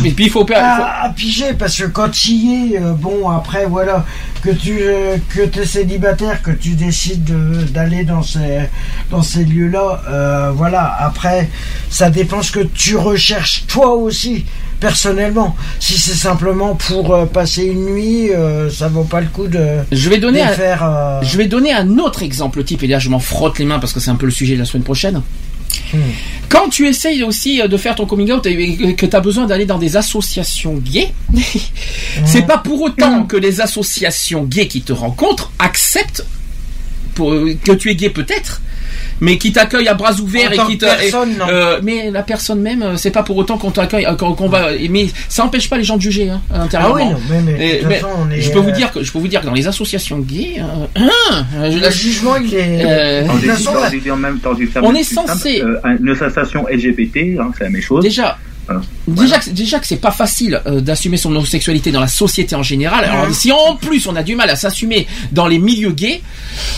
Et 0.05 0.11
puis 0.11 0.24
il 0.26 0.30
faut 0.30 0.45
pas. 0.45 0.55
il 0.55 0.59
à, 0.82 1.03
à 1.05 1.09
piger 1.11 1.53
parce 1.55 1.76
que 1.76 1.84
quand 1.84 2.09
tu 2.11 2.30
y 2.32 2.74
es, 2.74 2.80
euh, 2.80 2.92
bon 2.92 3.28
après 3.28 3.66
voilà, 3.66 4.05
que 4.42 4.51
tu 4.51 4.78
euh, 4.80 5.16
que 5.28 5.42
es 5.61 5.66
célibataire, 5.66 6.42
que 6.42 6.51
tu 6.51 6.70
décides 6.70 7.24
de- 7.24 7.62
d'aller 7.64 8.05
dans 8.05 8.22
ces 8.22 8.61
dans 9.11 9.22
ces 9.22 9.45
lieux-là, 9.45 10.03
euh, 10.09 10.51
voilà. 10.55 10.97
Après, 11.01 11.49
ça 11.90 12.11
dépend 12.11 12.42
ce 12.42 12.51
que 12.53 12.61
tu 12.61 12.97
recherches 12.97 13.64
toi 13.68 13.95
aussi 13.95 14.45
personnellement. 14.80 15.55
Si 15.80 15.97
c'est 15.99 16.14
simplement 16.14 16.74
pour 16.74 17.14
euh, 17.14 17.26
passer 17.26 17.64
une 17.64 17.86
nuit, 17.86 18.30
ça 18.70 18.88
vaut 18.88 19.05
pas 19.05 19.20
le 19.20 19.28
coup 19.28 19.47
de, 19.47 19.64
Je 19.92 20.09
vais 20.11 20.16
de 20.16 20.22
donner 20.22 20.42
un, 20.42 20.49
faire. 20.49 21.20
je 21.22 21.36
vais 21.38 21.47
donner 21.47 21.72
un 21.72 21.99
autre 21.99 22.22
exemple 22.22 22.62
type, 22.64 22.82
et 22.82 22.86
là 22.86 22.99
je 22.99 23.09
m'en 23.09 23.20
frotte 23.20 23.59
les 23.59 23.64
mains 23.64 23.78
parce 23.78 23.92
que 23.92 24.01
c'est 24.01 24.11
un 24.11 24.16
peu 24.16 24.26
le 24.26 24.32
sujet 24.32 24.55
de 24.55 24.59
la 24.61 24.64
semaine 24.66 24.82
prochaine. 24.82 25.22
Hmm. 25.93 25.99
Quand 26.49 26.68
tu 26.68 26.87
essayes 26.87 27.22
aussi 27.22 27.61
euh, 27.61 27.68
de 27.68 27.77
faire 27.77 27.95
ton 27.95 28.07
coming 28.07 28.31
out 28.33 28.47
et 28.47 28.95
que 28.95 29.07
tu 29.07 29.16
as 29.16 29.20
besoin 29.20 29.47
d'aller 29.47 29.66
dans 29.66 29.79
des 29.79 29.97
associations 29.97 30.75
gays, 30.75 31.12
c'est 32.25 32.47
pas 32.47 32.59
pour 32.59 32.83
autant 32.83 33.25
que 33.25 33.37
les 33.37 33.61
associations 33.61 34.45
gays 34.45 34.68
qui 34.68 34.83
te 34.83 34.93
rencontrent 34.93 35.53
acceptent 35.59 36.25
pour, 37.14 37.33
euh, 37.33 37.57
que 37.62 37.72
tu 37.72 37.91
es 37.91 37.97
gay 37.97 38.11
peut-être, 38.11 38.61
mais 39.21 39.39
qui 39.39 39.53
t'accueillent 39.53 39.89
à 39.89 39.95
bras 39.95 40.12
ouverts 40.21 40.51
En 40.59 40.65
et 40.67 40.71
qui 40.71 40.79
te 40.79 40.85
personne, 40.85 41.37
non. 41.39 41.47
euh, 41.49 41.81
mais 41.83 42.11
la 42.11 42.23
personne 42.23 42.61
même, 42.61 42.83
euh, 42.83 42.97
c'est 42.97 43.11
pas 43.11 43.23
pour 43.23 43.37
autant 43.37 43.59
qu'on 43.59 43.71
t'accueille, 43.71 44.07
euh, 44.07 44.15
qu'on 44.15 44.49
va, 44.49 44.69
mais 44.91 45.07
ça 45.29 45.45
empêche 45.45 45.69
pas 45.71 45.77
les 45.79 45.85
gens 45.85 45.97
de 45.97 46.03
juger 46.03 46.31
hein, 46.31 46.41
ah 46.53 46.62
intérieurement. 46.62 46.95
oui, 46.97 47.05
non, 47.05 47.19
mais, 47.31 47.41
mais, 47.43 47.53
de 47.53 47.62
Et- 47.75 47.79
toute 47.79 47.89
mais 47.89 47.95
façon, 47.97 48.09
on 48.27 48.31
est, 48.31 48.41
je 48.41 48.51
peux 48.53 48.59
vous 48.59 48.71
dire 48.73 48.93
que 48.93 49.03
je 49.03 49.12
peux 49.12 49.19
vous 49.19 49.29
dire 49.29 49.41
que 49.41 49.47
dans 49.47 49.53
les 49.55 49.67
associations 49.67 50.19
gays, 50.19 50.57
euh, 50.61 50.87
hein, 50.97 51.47
je 51.71 51.77
le 51.77 51.81
la- 51.81 51.91
jugement, 51.91 52.37
il 52.37 52.55
est. 52.55 52.85
Euh, 52.85 53.27
façon, 53.27 54.87
On 54.87 54.91
est 54.95 54.99
plus 54.99 55.15
simple, 55.15 55.29
censé- 55.31 55.62
euh, 55.62 55.77
une 56.01 56.09
association 56.11 56.67
LGBT, 56.69 57.39
hein, 57.41 57.51
c'est 57.57 57.65
la 57.65 57.71
même 57.71 57.83
chose. 57.83 58.03
déjà. 58.03 58.39
Voilà. 58.67 58.83
Déjà, 59.07 59.39
que, 59.39 59.51
déjà 59.51 59.79
que 59.79 59.87
c'est 59.87 59.97
pas 60.01 60.11
facile 60.11 60.61
euh, 60.67 60.81
d'assumer 60.81 61.17
son 61.17 61.35
homosexualité 61.35 61.93
dans 61.93 62.01
la 62.01 62.09
société 62.09 62.55
en 62.55 62.62
général. 62.62 63.05
Alors 63.05 63.35
si 63.35 63.53
en 63.53 63.77
plus 63.77 64.07
on 64.07 64.17
a 64.17 64.23
du 64.23 64.37
mal 64.37 64.49
à 64.49 64.57
s'assumer 64.57 65.07
dans 65.33 65.47
les 65.47 65.59
milieux 65.59 65.93
gays 65.93 66.23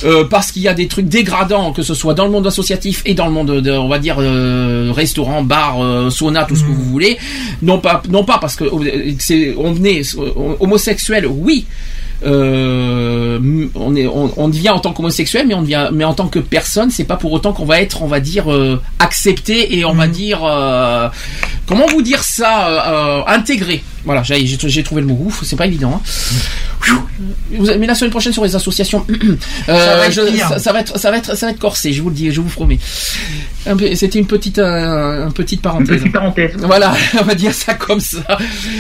euh, 0.05 0.25
parce 0.25 0.51
qu'il 0.51 0.63
y 0.63 0.69
a 0.69 0.75
des 0.75 0.89
trucs 0.89 1.07
dégradants 1.09 1.73
que 1.73 1.83
ce 1.83 1.95
soit 1.95 2.15
dans 2.15 2.25
le 2.25 2.31
monde 2.31 2.47
associatif 2.47 3.03
et 3.05 3.15
dans 3.15 3.27
le 3.27 3.33
monde 3.33 3.61
de, 3.61 3.71
on 3.71 3.89
va 3.89 3.99
dire 3.99 4.17
euh, 4.19 4.91
restaurant, 4.93 5.43
bar, 5.43 5.83
euh, 5.83 6.11
sauna, 6.11 6.45
tout 6.45 6.57
ce 6.57 6.63
que 6.63 6.71
vous 6.71 6.85
voulez. 6.85 7.19
Non 7.63 7.79
pas 7.79 8.03
non 8.09 8.25
pas 8.25 8.39
parce 8.39 8.57
que 8.57 8.65
euh, 8.65 9.13
c'est 9.19 9.55
on 9.57 9.73
venait 9.73 10.03
euh, 10.19 10.57
homosexuel, 10.61 11.27
oui. 11.27 11.67
Euh, 12.25 13.39
on 13.75 13.95
est 13.95 14.07
on, 14.07 14.33
on 14.39 14.49
devient 14.49 14.71
en 14.71 14.79
tant 14.79 14.93
qu'homosexuel 14.95 15.47
mais 15.47 15.55
on 15.55 15.61
devient 15.61 15.91
mais 15.93 16.05
en 16.05 16.15
tant 16.15 16.29
que 16.29 16.39
personne 16.39 16.91
c'est 16.91 17.05
pas 17.05 17.17
pour 17.17 17.31
autant 17.33 17.53
qu'on 17.53 17.67
va 17.67 17.83
être 17.83 18.01
on 18.03 18.07
va 18.07 18.21
dire 18.21 18.51
euh, 18.51 18.81
accepté 19.01 19.77
et 19.77 19.85
on 19.85 19.93
va 19.93 20.07
dire 20.09 20.41
euh, 20.43 21.09
comment 21.67 21.85
vous 21.87 22.01
dire 22.03 22.23
ça 22.23 23.25
intégré. 23.29 23.83
Voilà 24.07 24.23
j'ai 24.23 24.83
trouvé 24.83 25.03
le 25.03 25.09
mot 25.09 25.19
ouf 25.27 25.43
c'est 25.45 25.57
pas 25.57 25.67
évident 25.67 26.01
hein. 26.01 26.01
Vous- 27.51 27.67
mais 27.79 27.87
la 27.87 27.95
semaine 27.95 28.11
prochaine 28.11 28.33
sur 28.33 28.45
les 28.45 28.55
associations 28.55 29.05
Ça 29.67 29.73
va 29.97 30.07
être 30.07 30.13
je- 30.13 30.37
ça, 30.39 30.59
ça 30.59 30.73
va 30.73 30.81
être 30.81 30.99
ça 30.99 31.11
va 31.11 31.17
être 31.17 31.35
ça 31.37 31.47
va 31.47 31.53
être 31.53 31.59
corsé 31.59 31.93
je 31.93 32.03
vous 32.03 32.11
le 32.11 32.15
dis 32.15 32.31
je 32.31 32.41
vous 32.41 32.49
promets. 32.49 32.79
Un 33.67 33.77
c'était 33.95 34.19
une 34.21 34.27
petite 34.27 34.59
une 34.61 35.33
petite 35.35 35.59
Une 35.59 35.63
parenthèse. 35.63 35.99
petite 35.99 36.13
parenthèse. 36.13 36.53
voilà 36.61 36.95
on 37.21 37.25
va 37.25 37.35
dire 37.35 37.53
ça 37.53 37.75
comme 37.75 37.99
ça. 38.01 38.19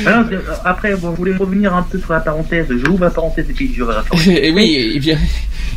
Alors, 0.06 0.24
après, 0.64 0.94
bon, 0.94 1.10
je 1.12 1.16
voulais 1.16 1.34
revenir 1.36 1.74
un 1.74 1.82
peu 1.82 1.98
sur 1.98 2.12
la 2.12 2.20
parenthèse. 2.20 2.66
Je 2.68 2.88
ouvre 2.88 3.02
la 3.04 3.10
parenthèse 3.10 3.25
et 3.36 3.42
puis 3.42 3.72
je 3.76 3.84
vais 3.84 4.46
et 4.46 4.50
oui 4.50 4.92
et 4.94 5.00
puis, 5.00 5.10
et 5.10 5.16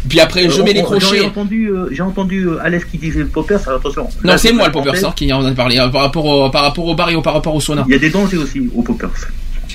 puis 0.07 0.19
après 0.19 0.49
je 0.49 0.59
Euh, 0.59 0.63
mets 0.63 0.71
les 0.73 0.79
J'ai 0.79 0.83
crochets 0.83 1.25
entendu, 1.25 1.67
euh, 1.67 1.89
j'ai 1.91 2.01
entendu 2.01 2.45
euh, 2.47 2.59
Alex 2.63 2.85
qui 2.85 2.97
disait 2.97 3.19
le 3.19 3.27
popper, 3.27 3.57
alors 3.65 3.79
attention. 3.79 4.07
non 4.23 4.37
c'est 4.37 4.51
moi 4.51 4.67
le 4.67 4.71
popper 4.71 4.95
ça 4.97 5.13
qui 5.15 5.31
en 5.33 5.43
a 5.45 5.51
parlé 5.51 5.77
euh, 5.77 5.87
par 5.89 6.01
rapport 6.01 6.25
au, 6.25 6.49
par 6.49 6.63
rapport 6.63 6.85
au 6.85 6.95
bar 6.95 7.09
et 7.09 7.15
au- 7.15 7.21
par 7.21 7.33
rapport 7.33 7.53
au 7.55 7.59
sauna 7.59 7.83
Il 7.87 7.91
y 7.93 7.95
a 7.95 7.99
des 7.99 8.09
dangers 8.09 8.37
aussi 8.37 8.61
au 8.75 8.81
poppers. 8.81 9.09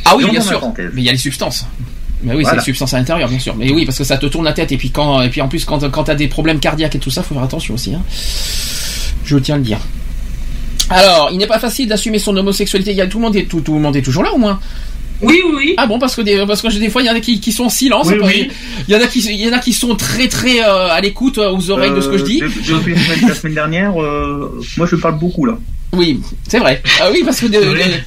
Ah 0.06 0.14
oui, 0.16 0.28
bien 0.30 0.40
sûr. 0.40 0.60
Mais 0.78 0.84
il 0.98 1.04
y 1.04 1.08
a 1.08 1.12
les 1.12 1.18
substances. 1.18 1.66
Mais 2.22 2.34
oui, 2.34 2.42
Voilà. 2.42 2.50
c'est 2.50 2.56
les 2.56 2.62
substances 2.64 2.92
à 2.94 2.98
l'intérieur, 2.98 3.28
bien 3.28 3.38
sûr. 3.38 3.54
Mais 3.56 3.70
oui, 3.72 3.84
parce 3.86 3.98
que 3.98 4.04
ça 4.04 4.16
te 4.18 4.26
tourne 4.26 4.44
la 4.44 4.52
tête. 4.52 4.70
Et 4.72 4.76
puis 4.76 4.90
quand, 4.90 5.20
et 5.22 5.28
puis 5.30 5.40
en 5.40 5.48
plus, 5.48 5.64
quand, 5.64 5.88
quand 5.90 6.04
t'as 6.04 6.14
des 6.14 6.28
problèmes 6.28 6.58
cardiaques 6.58 6.94
et 6.94 6.98
tout 6.98 7.10
ça, 7.10 7.22
faut 7.22 7.34
faire 7.34 7.42
attention 7.44 7.74
aussi. 7.74 7.94
Hein. 7.94 8.02
Je 9.24 9.36
tiens 9.38 9.54
à 9.54 9.58
le 9.58 9.64
dire. 9.64 9.78
Alors, 10.90 11.30
il 11.32 11.38
n'est 11.38 11.46
pas 11.46 11.58
facile 11.58 11.88
d'assumer 11.88 12.18
son 12.18 12.36
homosexualité. 12.36 12.90
Il 12.90 12.96
y 12.96 13.00
a 13.00 13.06
tout 13.06 13.18
le 13.18 13.24
monde 13.24 13.36
est 13.36 13.44
tout, 13.48 13.60
tout 13.60 13.74
le 13.74 13.80
monde 13.80 13.96
est 13.96 14.02
toujours 14.02 14.22
là 14.22 14.32
au 14.34 14.38
moins. 14.38 14.60
Oui, 15.22 15.40
oui, 15.46 15.52
oui. 15.56 15.74
Ah 15.76 15.86
bon, 15.86 15.98
parce 15.98 16.14
que 16.16 16.20
des, 16.22 16.44
parce 16.46 16.60
que 16.60 16.68
des 16.68 16.90
fois 16.90 17.02
il 17.02 17.06
y 17.06 17.10
en 17.10 17.14
a 17.14 17.20
qui, 17.20 17.40
qui 17.40 17.52
sont 17.52 17.64
en 17.64 17.68
silence. 17.70 18.08
Oui, 18.08 18.16
oui. 18.22 18.50
Il 18.88 18.94
y 18.94 18.96
en 18.96 19.00
a 19.00 19.06
qui, 19.06 19.20
il 19.20 19.40
y 19.40 19.48
en 19.48 19.52
a 19.52 19.58
qui 19.58 19.72
sont 19.72 19.94
très 19.94 20.28
très 20.28 20.60
euh, 20.60 20.88
à 20.90 21.00
l'écoute 21.00 21.38
euh, 21.38 21.50
aux 21.50 21.70
oreilles 21.70 21.92
de 21.94 22.00
ce 22.00 22.08
que 22.08 22.18
je 22.18 22.24
dis. 22.24 22.40
De- 22.40 22.46
Depuis 22.48 22.94
la 22.94 23.00
semaine, 23.00 23.28
la 23.28 23.34
semaine 23.34 23.54
dernière, 23.54 24.02
euh, 24.02 24.60
moi 24.76 24.86
je 24.90 24.96
parle 24.96 25.18
beaucoup 25.18 25.46
là. 25.46 25.56
Oui, 25.92 26.20
c'est 26.48 26.58
vrai. 26.58 26.82
Ah 27.00 27.08
oui, 27.12 27.22
parce 27.24 27.40
que 27.40 27.46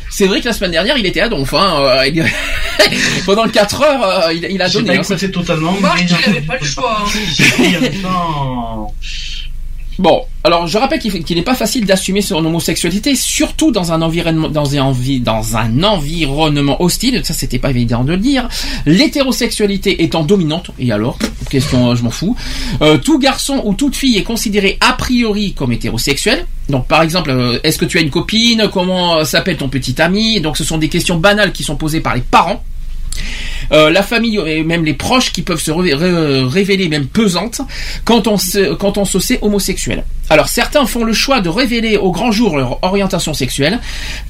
C'est 0.10 0.26
vrai. 0.28 0.42
que 0.42 0.46
la 0.46 0.54
semaine 0.54 0.72
dernière 0.72 0.98
il 0.98 1.06
était 1.06 1.22
à 1.22 1.30
Donf. 1.30 1.54
Hein, 1.54 1.78
euh, 1.80 2.08
il- 2.08 2.26
pendant 3.26 3.46
le 3.46 3.52
4 3.52 3.82
heures, 3.82 4.04
euh, 4.28 4.34
il, 4.34 4.46
il 4.52 4.62
a 4.62 4.70
donné. 4.70 4.88
pas 4.88 5.00
hein, 5.00 5.04
ça- 5.04 5.14
écouté 5.16 5.32
totalement, 5.32 5.72
Marc, 5.80 6.00
mais 6.02 6.06
il 6.26 6.30
avait 6.30 6.42
pas 6.42 6.58
le 6.60 6.66
choix. 6.68 7.04
hein. 7.06 7.10
Il 7.60 7.72
y 7.72 7.76
a 7.76 7.80
longtemps. 7.80 8.94
Bon, 10.00 10.22
alors 10.44 10.68
je 10.68 10.78
rappelle 10.78 11.00
qu'il 11.00 11.38
n'est 11.38 11.44
pas 11.44 11.56
facile 11.56 11.86
d'assumer 11.86 12.22
son 12.22 12.46
homosexualité, 12.46 13.16
surtout 13.16 13.72
dans 13.72 13.92
un 13.92 14.02
environnement, 14.04 14.52
hostile. 16.82 17.22
Ça, 17.24 17.34
c'était 17.34 17.58
pas 17.58 17.72
évident 17.72 18.04
de 18.04 18.12
le 18.12 18.18
dire. 18.20 18.48
L'hétérosexualité 18.86 20.04
étant 20.04 20.24
dominante, 20.24 20.70
et 20.78 20.92
alors, 20.92 21.18
question, 21.50 21.96
je 21.96 22.04
m'en 22.04 22.12
fous. 22.12 22.36
Euh, 22.82 22.98
tout 22.98 23.18
garçon 23.18 23.62
ou 23.66 23.74
toute 23.74 23.96
fille 23.96 24.18
est 24.18 24.24
considéré 24.24 24.78
a 24.82 24.94
priori 24.94 25.54
comme 25.54 25.72
hétérosexuel. 25.72 26.46
Donc, 26.70 26.88
par 26.88 27.02
exemple, 27.02 27.32
euh, 27.32 27.60
est-ce 27.64 27.80
que 27.80 27.86
tu 27.86 27.98
as 27.98 28.02
une 28.02 28.12
copine? 28.12 28.70
Comment 28.72 29.18
euh, 29.18 29.24
s'appelle 29.24 29.58
ton 29.58 29.70
petit 29.70 30.00
ami? 30.02 30.42
Donc, 30.42 30.58
ce 30.58 30.64
sont 30.64 30.78
des 30.78 30.90
questions 30.90 31.18
banales 31.18 31.52
qui 31.52 31.64
sont 31.64 31.76
posées 31.76 32.02
par 32.02 32.14
les 32.14 32.22
parents. 32.22 32.64
Euh, 33.74 33.90
la 33.90 34.02
famille 34.02 34.40
et 34.46 34.64
même 34.64 34.86
les 34.86 34.94
proches 34.94 35.34
qui 35.34 35.42
peuvent 35.42 35.60
se 35.62 35.72
ré- 35.72 35.94
ré- 35.94 36.44
révéler 36.44 36.88
même 36.88 37.06
pesantes 37.08 37.62
quand 38.06 38.28
on 38.28 38.38
se, 38.38 38.74
quand 38.76 38.98
on 38.98 39.04
se 39.06 39.20
sait 39.20 39.40
homosexuel. 39.42 40.06
Alors 40.30 40.48
certains 40.48 40.86
font 40.86 41.04
le 41.04 41.14
choix 41.14 41.42
de 41.42 41.50
révéler 41.50 41.98
au 41.98 42.12
grand 42.12 42.32
jour 42.32 42.58
leur 42.58 42.82
orientation 42.84 43.34
sexuelle, 43.34 43.80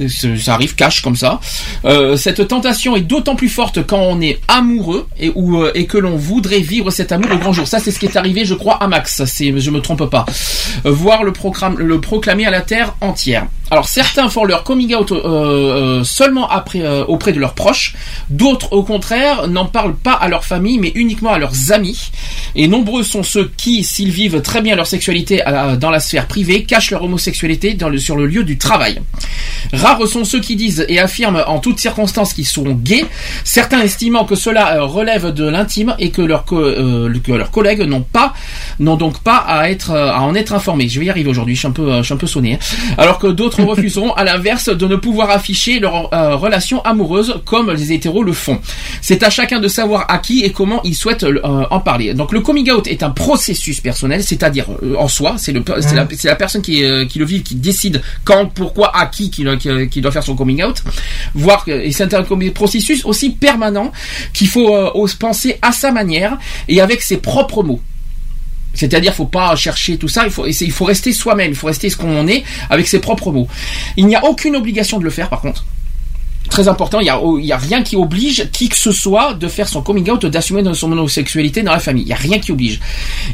ça 0.07 0.53
arrive 0.53 0.75
cash 0.75 1.01
comme 1.01 1.15
ça. 1.15 1.39
Euh, 1.85 2.17
cette 2.17 2.47
tentation 2.47 2.95
est 2.95 3.01
d'autant 3.01 3.35
plus 3.35 3.49
forte 3.49 3.85
quand 3.85 3.99
on 3.99 4.21
est 4.21 4.39
amoureux 4.47 5.07
euh, 5.21 5.71
et 5.75 5.85
que 5.85 5.97
l'on 5.97 6.15
voudrait 6.15 6.59
vivre 6.59 6.89
cet 6.91 7.11
amour 7.11 7.31
au 7.31 7.37
grand 7.37 7.53
jour. 7.53 7.67
Ça 7.67 7.79
c'est 7.79 7.91
ce 7.91 7.99
qui 7.99 8.05
est 8.07 8.15
arrivé 8.17 8.45
je 8.45 8.53
crois 8.55 8.75
à 8.81 8.87
Max, 8.87 9.23
c'est, 9.25 9.59
je 9.59 9.71
me 9.71 9.81
trompe 9.81 10.09
pas. 10.09 10.25
Voir 10.83 11.23
le, 11.23 11.33
le 11.77 12.01
proclamer 12.01 12.45
à 12.45 12.51
la 12.51 12.61
terre 12.61 12.95
entière. 13.01 13.45
Alors 13.69 13.89
certains 13.89 14.29
font 14.29 14.45
leur 14.45 14.63
coming 14.63 14.95
out 14.95 15.11
euh, 15.11 15.21
euh, 15.25 16.03
seulement 16.05 16.49
euh, 16.75 17.03
auprès 17.05 17.33
de 17.33 17.39
leurs 17.39 17.53
proches, 17.53 17.95
d'autres 18.29 18.71
au 18.71 18.83
contraire 18.83 19.47
n'en 19.49 19.65
parlent 19.65 19.95
pas 19.95 20.13
à 20.13 20.29
leur 20.29 20.45
famille 20.45 20.77
mais 20.77 20.91
uniquement 20.95 21.33
à 21.33 21.37
leurs 21.37 21.73
amis. 21.73 22.11
Et 22.55 22.67
nombreux 22.67 23.03
sont 23.03 23.23
ceux 23.23 23.51
qui, 23.57 23.83
s'ils 23.83 24.11
vivent 24.11 24.41
très 24.41 24.61
bien 24.61 24.75
leur 24.75 24.87
sexualité 24.87 25.41
dans 25.79 25.89
la 25.89 25.99
sphère 25.99 26.27
privée, 26.27 26.63
cachent 26.63 26.91
leur 26.91 27.03
homosexualité 27.03 27.77
sur 27.97 28.15
le 28.15 28.25
lieu 28.25 28.43
du 28.43 28.57
travail. 28.57 29.01
Rares 29.73 30.07
sont 30.07 30.23
ceux 30.23 30.39
qui 30.39 30.55
disent 30.55 30.85
et 30.87 30.99
affirment 30.99 31.43
en 31.45 31.59
toutes 31.59 31.79
circonstances 31.79 32.33
qu'ils 32.33 32.47
sont 32.47 32.63
gays, 32.71 33.05
certains 33.43 33.81
estimant 33.81 34.23
que 34.23 34.35
cela 34.35 34.81
relève 34.81 35.33
de 35.33 35.47
l'intime 35.47 35.95
et 35.99 36.09
que 36.09 36.21
que 36.21 37.31
leurs 37.33 37.51
collègues 37.51 37.81
n'ont 37.81 38.01
pas 38.01 38.33
n'ont 38.79 38.95
donc 38.95 39.19
pas 39.19 39.37
à 39.37 39.69
être 39.69 39.91
à 39.91 40.21
en 40.21 40.33
être 40.35 40.53
informés. 40.53 40.87
Je 40.87 40.99
vais 40.99 41.07
y 41.07 41.09
arriver 41.09 41.29
aujourd'hui, 41.29 41.55
je 41.55 41.59
suis 41.59 41.67
un 41.67 41.71
peu 41.71 41.97
je 41.97 42.03
suis 42.03 42.13
un 42.13 42.17
peu 42.17 42.27
sonné. 42.27 42.53
hein. 42.53 42.95
Alors 42.97 43.19
que 43.19 43.27
d'autres 43.27 43.56
autres 43.59 43.69
refuseront 43.69 44.13
à 44.13 44.23
l'inverse 44.23 44.69
de 44.69 44.87
ne 44.87 44.95
pouvoir 44.95 45.29
afficher 45.29 45.79
leur 45.79 46.13
euh, 46.13 46.35
relation 46.35 46.81
amoureuse 46.83 47.41
comme 47.45 47.71
les 47.71 47.91
hétéros 47.91 48.23
le 48.23 48.33
font. 48.33 48.59
C'est 49.01 49.23
à 49.23 49.29
chacun 49.29 49.59
de 49.59 49.67
savoir 49.67 50.05
à 50.09 50.19
qui 50.19 50.43
et 50.43 50.51
comment 50.51 50.81
ils 50.83 50.95
souhaitent 50.95 51.23
euh, 51.23 51.39
en 51.43 51.79
parler. 51.79 52.13
Donc 52.13 52.31
le 52.31 52.41
coming 52.41 52.69
out 52.71 52.87
est 52.87 53.03
un 53.03 53.09
processus 53.09 53.81
personnel, 53.81 54.23
c'est-à-dire 54.23 54.67
euh, 54.83 54.95
en 54.97 55.07
soi, 55.07 55.35
c'est 55.37 55.51
le 55.51 55.63
c'est 55.81 56.27
la, 56.27 56.35
personne 56.35 56.61
qui, 56.61 56.83
qui 57.09 57.19
le 57.19 57.25
vit 57.25 57.43
qui 57.43 57.55
décide 57.55 58.01
quand, 58.23 58.47
pourquoi, 58.53 58.95
à 58.95 59.07
qui 59.07 59.29
qui, 59.29 59.45
qui, 59.57 59.89
qui 59.89 60.01
doit 60.01 60.11
faire 60.11 60.23
son 60.23 60.35
coming 60.35 60.63
out. 60.63 60.83
Voir 61.35 61.63
et 61.67 61.91
c'est 61.91 62.13
un 62.13 62.23
processus 62.53 63.05
aussi 63.05 63.31
permanent 63.31 63.91
qu'il 64.33 64.47
faut 64.47 64.73
penser 65.19 65.57
à 65.61 65.71
sa 65.71 65.91
manière 65.91 66.37
et 66.67 66.81
avec 66.81 67.01
ses 67.01 67.17
propres 67.17 67.63
mots. 67.63 67.81
C'est-à-dire, 68.77 69.13
faut 69.13 69.25
pas 69.25 69.55
chercher 69.55 69.97
tout 69.97 70.07
ça. 70.07 70.25
Il 70.25 70.31
faut, 70.71 70.85
rester 70.85 71.11
soi-même. 71.11 71.49
Il 71.49 71.55
faut 71.55 71.67
rester 71.67 71.89
ce 71.89 71.97
qu'on 71.97 72.27
est 72.27 72.43
avec 72.69 72.87
ses 72.87 72.99
propres 72.99 73.31
mots. 73.31 73.47
Il 73.97 74.05
n'y 74.05 74.15
a 74.15 74.23
aucune 74.23 74.55
obligation 74.55 74.99
de 74.99 75.03
le 75.03 75.09
faire, 75.09 75.29
par 75.29 75.41
contre. 75.41 75.65
Très 76.49 76.67
important. 76.67 76.99
Il 76.99 77.07
y 77.07 77.09
a, 77.09 77.19
il 77.39 77.45
y 77.45 77.51
a 77.51 77.57
rien 77.57 77.81
qui 77.81 77.95
oblige 77.95 78.49
qui 78.51 78.69
que 78.69 78.75
ce 78.75 78.91
soit 78.91 79.33
de 79.33 79.47
faire 79.47 79.67
son 79.67 79.81
coming 79.81 80.09
out, 80.11 80.25
d'assumer 80.27 80.63
son 80.75 80.91
homosexualité 80.91 81.63
dans 81.63 81.73
la 81.73 81.79
famille. 81.79 82.03
Il 82.03 82.09
y 82.09 82.13
a 82.13 82.17
rien 82.17 82.39
qui 82.39 82.51
oblige. 82.51 82.79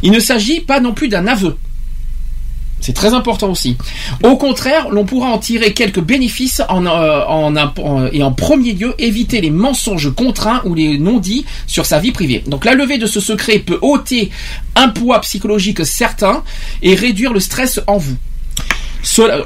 Il 0.02 0.12
ne 0.12 0.20
s'agit 0.20 0.62
pas 0.62 0.80
non 0.80 0.94
plus 0.94 1.10
d'un 1.10 1.28
aveu. 1.28 1.58
C'est 2.84 2.92
très 2.92 3.14
important 3.14 3.50
aussi. 3.50 3.78
Au 4.24 4.36
contraire, 4.36 4.90
l'on 4.90 5.06
pourra 5.06 5.30
en 5.30 5.38
tirer 5.38 5.72
quelques 5.72 6.02
bénéfices 6.02 6.62
en, 6.68 6.86
euh, 6.86 7.24
en, 7.26 7.56
et 8.12 8.22
en 8.22 8.32
premier 8.34 8.74
lieu 8.74 8.94
éviter 9.00 9.40
les 9.40 9.52
mensonges 9.52 10.14
contraints 10.14 10.62
ou 10.66 10.76
les 10.76 10.98
non-dits 10.98 11.46
sur 11.66 11.86
sa 11.86 12.00
vie 12.00 12.12
privée. 12.12 12.44
Donc 12.46 12.66
la 12.66 12.74
levée 12.74 12.98
de 12.98 13.06
ce 13.06 13.22
secret 13.22 13.60
peut 13.60 13.80
ôter 13.82 14.32
un 14.76 14.90
poids 14.90 15.22
psychologique 15.22 15.86
certain 15.86 16.44
et 16.82 16.94
réduire 16.94 17.32
le 17.32 17.40
stress 17.40 17.80
en 17.88 17.98
vous. 17.98 18.18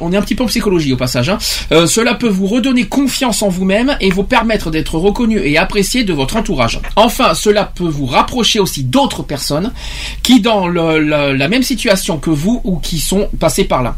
On 0.01 0.11
est 0.13 0.17
un 0.17 0.21
petit 0.21 0.35
peu 0.35 0.43
en 0.43 0.47
psychologie 0.47 0.93
au 0.93 0.97
passage. 0.97 1.29
hein. 1.29 1.37
Euh, 1.71 1.87
cela 1.87 2.13
peut 2.13 2.27
vous 2.29 2.47
redonner 2.47 2.85
confiance 2.85 3.41
en 3.41 3.49
vous-même 3.49 3.97
et 4.01 4.09
vous 4.11 4.23
permettre 4.23 4.71
d'être 4.71 4.97
reconnu 4.97 5.39
et 5.39 5.57
apprécié 5.57 6.03
de 6.03 6.13
votre 6.13 6.35
entourage. 6.37 6.79
Enfin, 6.95 7.33
cela 7.33 7.63
peut 7.63 7.87
vous 7.87 8.05
rapprocher 8.05 8.59
aussi 8.59 8.83
d'autres 8.83 9.23
personnes 9.23 9.73
qui 10.23 10.41
dans 10.41 10.67
la 10.67 11.47
même 11.47 11.63
situation 11.63 12.17
que 12.17 12.29
vous 12.29 12.61
ou 12.63 12.77
qui 12.77 12.99
sont 12.99 13.29
passées 13.39 13.63
par 13.65 13.83
là. 13.83 13.97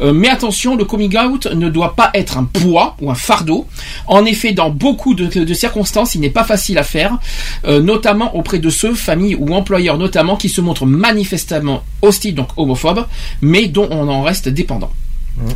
Euh, 0.00 0.12
mais 0.12 0.28
attention, 0.28 0.76
le 0.76 0.84
coming 0.84 1.16
out 1.16 1.46
ne 1.46 1.68
doit 1.68 1.94
pas 1.94 2.10
être 2.14 2.38
un 2.38 2.44
poids 2.44 2.96
ou 3.00 3.10
un 3.10 3.14
fardeau. 3.14 3.66
En 4.06 4.24
effet, 4.24 4.52
dans 4.52 4.70
beaucoup 4.70 5.14
de, 5.14 5.26
de 5.26 5.54
circonstances, 5.54 6.14
il 6.14 6.20
n'est 6.20 6.30
pas 6.30 6.44
facile 6.44 6.78
à 6.78 6.82
faire, 6.82 7.18
euh, 7.66 7.80
notamment 7.80 8.36
auprès 8.36 8.58
de 8.58 8.70
ceux, 8.70 8.94
familles 8.94 9.36
ou 9.36 9.54
employeurs 9.54 9.98
notamment, 9.98 10.36
qui 10.36 10.48
se 10.48 10.60
montrent 10.60 10.86
manifestement 10.86 11.82
hostiles, 12.02 12.34
donc 12.34 12.48
homophobes, 12.56 13.06
mais 13.42 13.66
dont 13.66 13.88
on 13.90 14.08
en 14.08 14.22
reste 14.22 14.48
dépendant. 14.48 14.90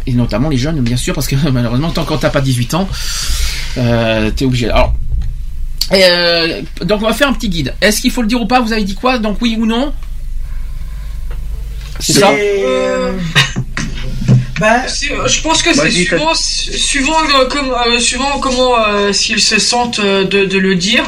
Et 0.07 0.13
notamment 0.13 0.49
les 0.49 0.59
jeunes, 0.59 0.81
bien 0.81 0.97
sûr, 0.97 1.15
parce 1.15 1.27
que 1.27 1.37
malheureusement, 1.51 1.91
tant 1.91 2.05
qu'on 2.05 2.17
t'as 2.17 2.31
pas 2.31 2.41
18 2.41 2.75
ans, 2.75 2.89
euh, 3.79 4.31
t'es 4.31 4.45
obligé. 4.45 4.71
Alors, 4.71 4.95
euh, 5.93 6.63
donc 6.85 7.03
on 7.03 7.07
va 7.07 7.13
faire 7.13 7.29
un 7.29 7.33
petit 7.33 7.49
guide. 7.49 7.75
Est-ce 7.81 8.01
qu'il 8.01 8.11
faut 8.11 8.23
le 8.23 8.29
dire 8.29 8.41
ou 8.41 8.47
pas 8.47 8.61
Vous 8.61 8.73
avez 8.73 8.85
dit 8.85 8.95
quoi 8.95 9.19
Donc 9.19 9.39
oui 9.41 9.57
ou 9.59 9.67
non 9.67 9.93
C'est 12.01 12.15
ça 12.15 12.31
euh, 12.31 13.13
bah, 14.63 14.89
C'est- 14.89 15.11
euh, 15.13 15.27
Je 15.29 15.41
pense 15.41 15.61
que 15.63 15.71
c'est 15.75 15.91
suivant, 16.07 16.35
suivant, 16.35 17.19
euh, 17.41 17.47
comme- 17.53 17.75
euh, 17.87 17.99
suivant 17.99 18.39
comment 18.41 18.75
euh, 18.79 19.13
s'ils 19.13 19.41
se 19.53 19.59
sentent 19.59 19.99
euh, 19.99 20.25
de, 20.25 20.45
de 20.45 20.59
le 20.59 20.75
dire, 20.77 21.05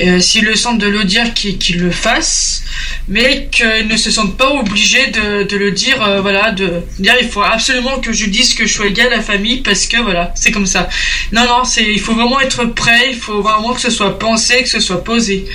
euh, 0.00 0.20
s'ils 0.20 0.44
le 0.44 0.54
sentent 0.54 0.78
de 0.78 0.86
le 0.98 1.04
dire, 1.04 1.32
qu'ils 1.34 1.56
qu'ils 1.58 1.78
le 1.86 1.90
fassent, 1.90 2.62
mais 3.08 3.48
qu'ils 3.50 3.88
ne 3.88 3.96
se 3.96 4.10
sentent 4.10 4.36
pas 4.36 4.50
obligés 4.50 5.06
de, 5.18 5.42
de 5.44 5.56
le 5.64 5.70
dire, 5.72 5.98
euh, 6.02 6.20
voilà, 6.20 6.50
de 6.52 6.68
dire 6.98 7.14
il 7.20 7.28
faut 7.28 7.42
absolument 7.42 7.98
que 8.04 8.12
je 8.12 8.26
dise 8.26 8.54
que 8.54 8.64
je 8.66 8.72
suis 8.76 8.86
égal 8.92 9.08
à 9.12 9.16
la 9.16 9.22
famille 9.22 9.58
parce 9.68 9.86
que 9.86 9.98
voilà, 10.08 10.32
c'est 10.36 10.52
comme 10.52 10.66
ça. 10.66 10.88
Non, 11.32 11.44
non, 11.46 11.64
c'est 11.64 11.84
il 11.96 12.00
faut 12.00 12.14
vraiment 12.14 12.40
être 12.40 12.64
prêt, 12.66 13.02
il 13.10 13.16
faut 13.16 13.40
vraiment 13.42 13.72
que 13.74 13.80
ce 13.80 13.90
soit 13.90 14.18
pensé, 14.18 14.62
que 14.62 14.68
ce 14.68 14.80
soit 14.80 15.02
posé. 15.02 15.46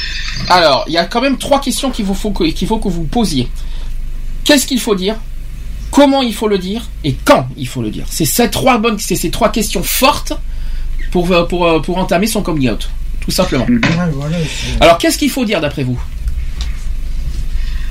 Alors, 0.49 0.83
il 0.87 0.93
y 0.93 0.97
a 0.97 1.05
quand 1.05 1.21
même 1.21 1.37
trois 1.37 1.61
questions 1.61 1.89
qu'il 1.91 2.05
faut 2.05 2.31
que, 2.31 2.45
qu'il 2.51 2.67
faut 2.67 2.79
que 2.79 2.89
vous 2.89 3.03
posiez. 3.05 3.47
Qu'est-ce 4.45 4.65
qu'il 4.67 4.79
faut 4.81 4.95
dire? 4.95 5.15
Comment 5.93 6.23
il 6.23 6.33
faut 6.33 6.47
le 6.47 6.57
dire 6.57 6.81
Et 7.03 7.13
quand 7.13 7.47
il 7.55 7.67
faut 7.67 7.81
le 7.83 7.91
dire 7.91 8.05
C'est 8.09 8.25
ces 8.25 8.49
trois 8.49 8.79
bonnes, 8.79 8.97
c'est 8.97 9.15
ces 9.15 9.29
trois 9.29 9.49
questions 9.49 9.83
fortes 9.83 10.33
pour 11.11 11.31
euh, 11.31 11.43
pour 11.45 11.67
euh, 11.67 11.79
pour 11.81 11.97
entamer 11.99 12.25
son 12.25 12.41
coming 12.41 12.69
out, 12.71 12.89
tout 13.21 13.29
simplement. 13.31 13.65
c'est- 13.67 14.81
Alors, 14.81 14.97
qu'est-ce 14.97 15.19
qu'il 15.19 15.29
faut 15.29 15.45
dire 15.45 15.61
d'après 15.61 15.83
vous? 15.83 15.99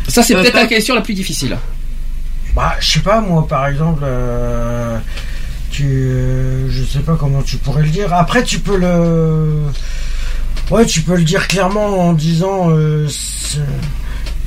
Ça, 0.09 0.23
c'est 0.25 0.35
Euh, 0.35 0.43
peut-être 0.43 0.55
la 0.55 0.67
question 0.67 0.95
la 0.97 1.01
plus 1.01 1.15
difficile. 1.15 1.57
Bah, 2.57 2.75
je 2.81 2.91
sais 2.95 3.01
pas, 3.01 3.21
moi, 3.21 3.47
par 3.47 3.67
exemple, 3.69 4.03
euh, 4.05 4.99
tu, 5.71 5.85
euh, 5.87 6.69
je 6.71 6.83
sais 6.85 6.99
pas 6.99 7.15
comment 7.17 7.41
tu 7.43 7.57
pourrais 7.59 7.83
le 7.85 7.89
dire. 7.89 8.13
Après, 8.13 8.43
tu 8.43 8.59
peux 8.59 8.77
le, 8.77 9.63
ouais, 10.71 10.85
tu 10.87 11.03
peux 11.03 11.17
le 11.17 11.23
dire 11.23 11.47
clairement 11.49 12.09
en 12.09 12.13
disant, 12.15 12.69
euh, 12.71 13.09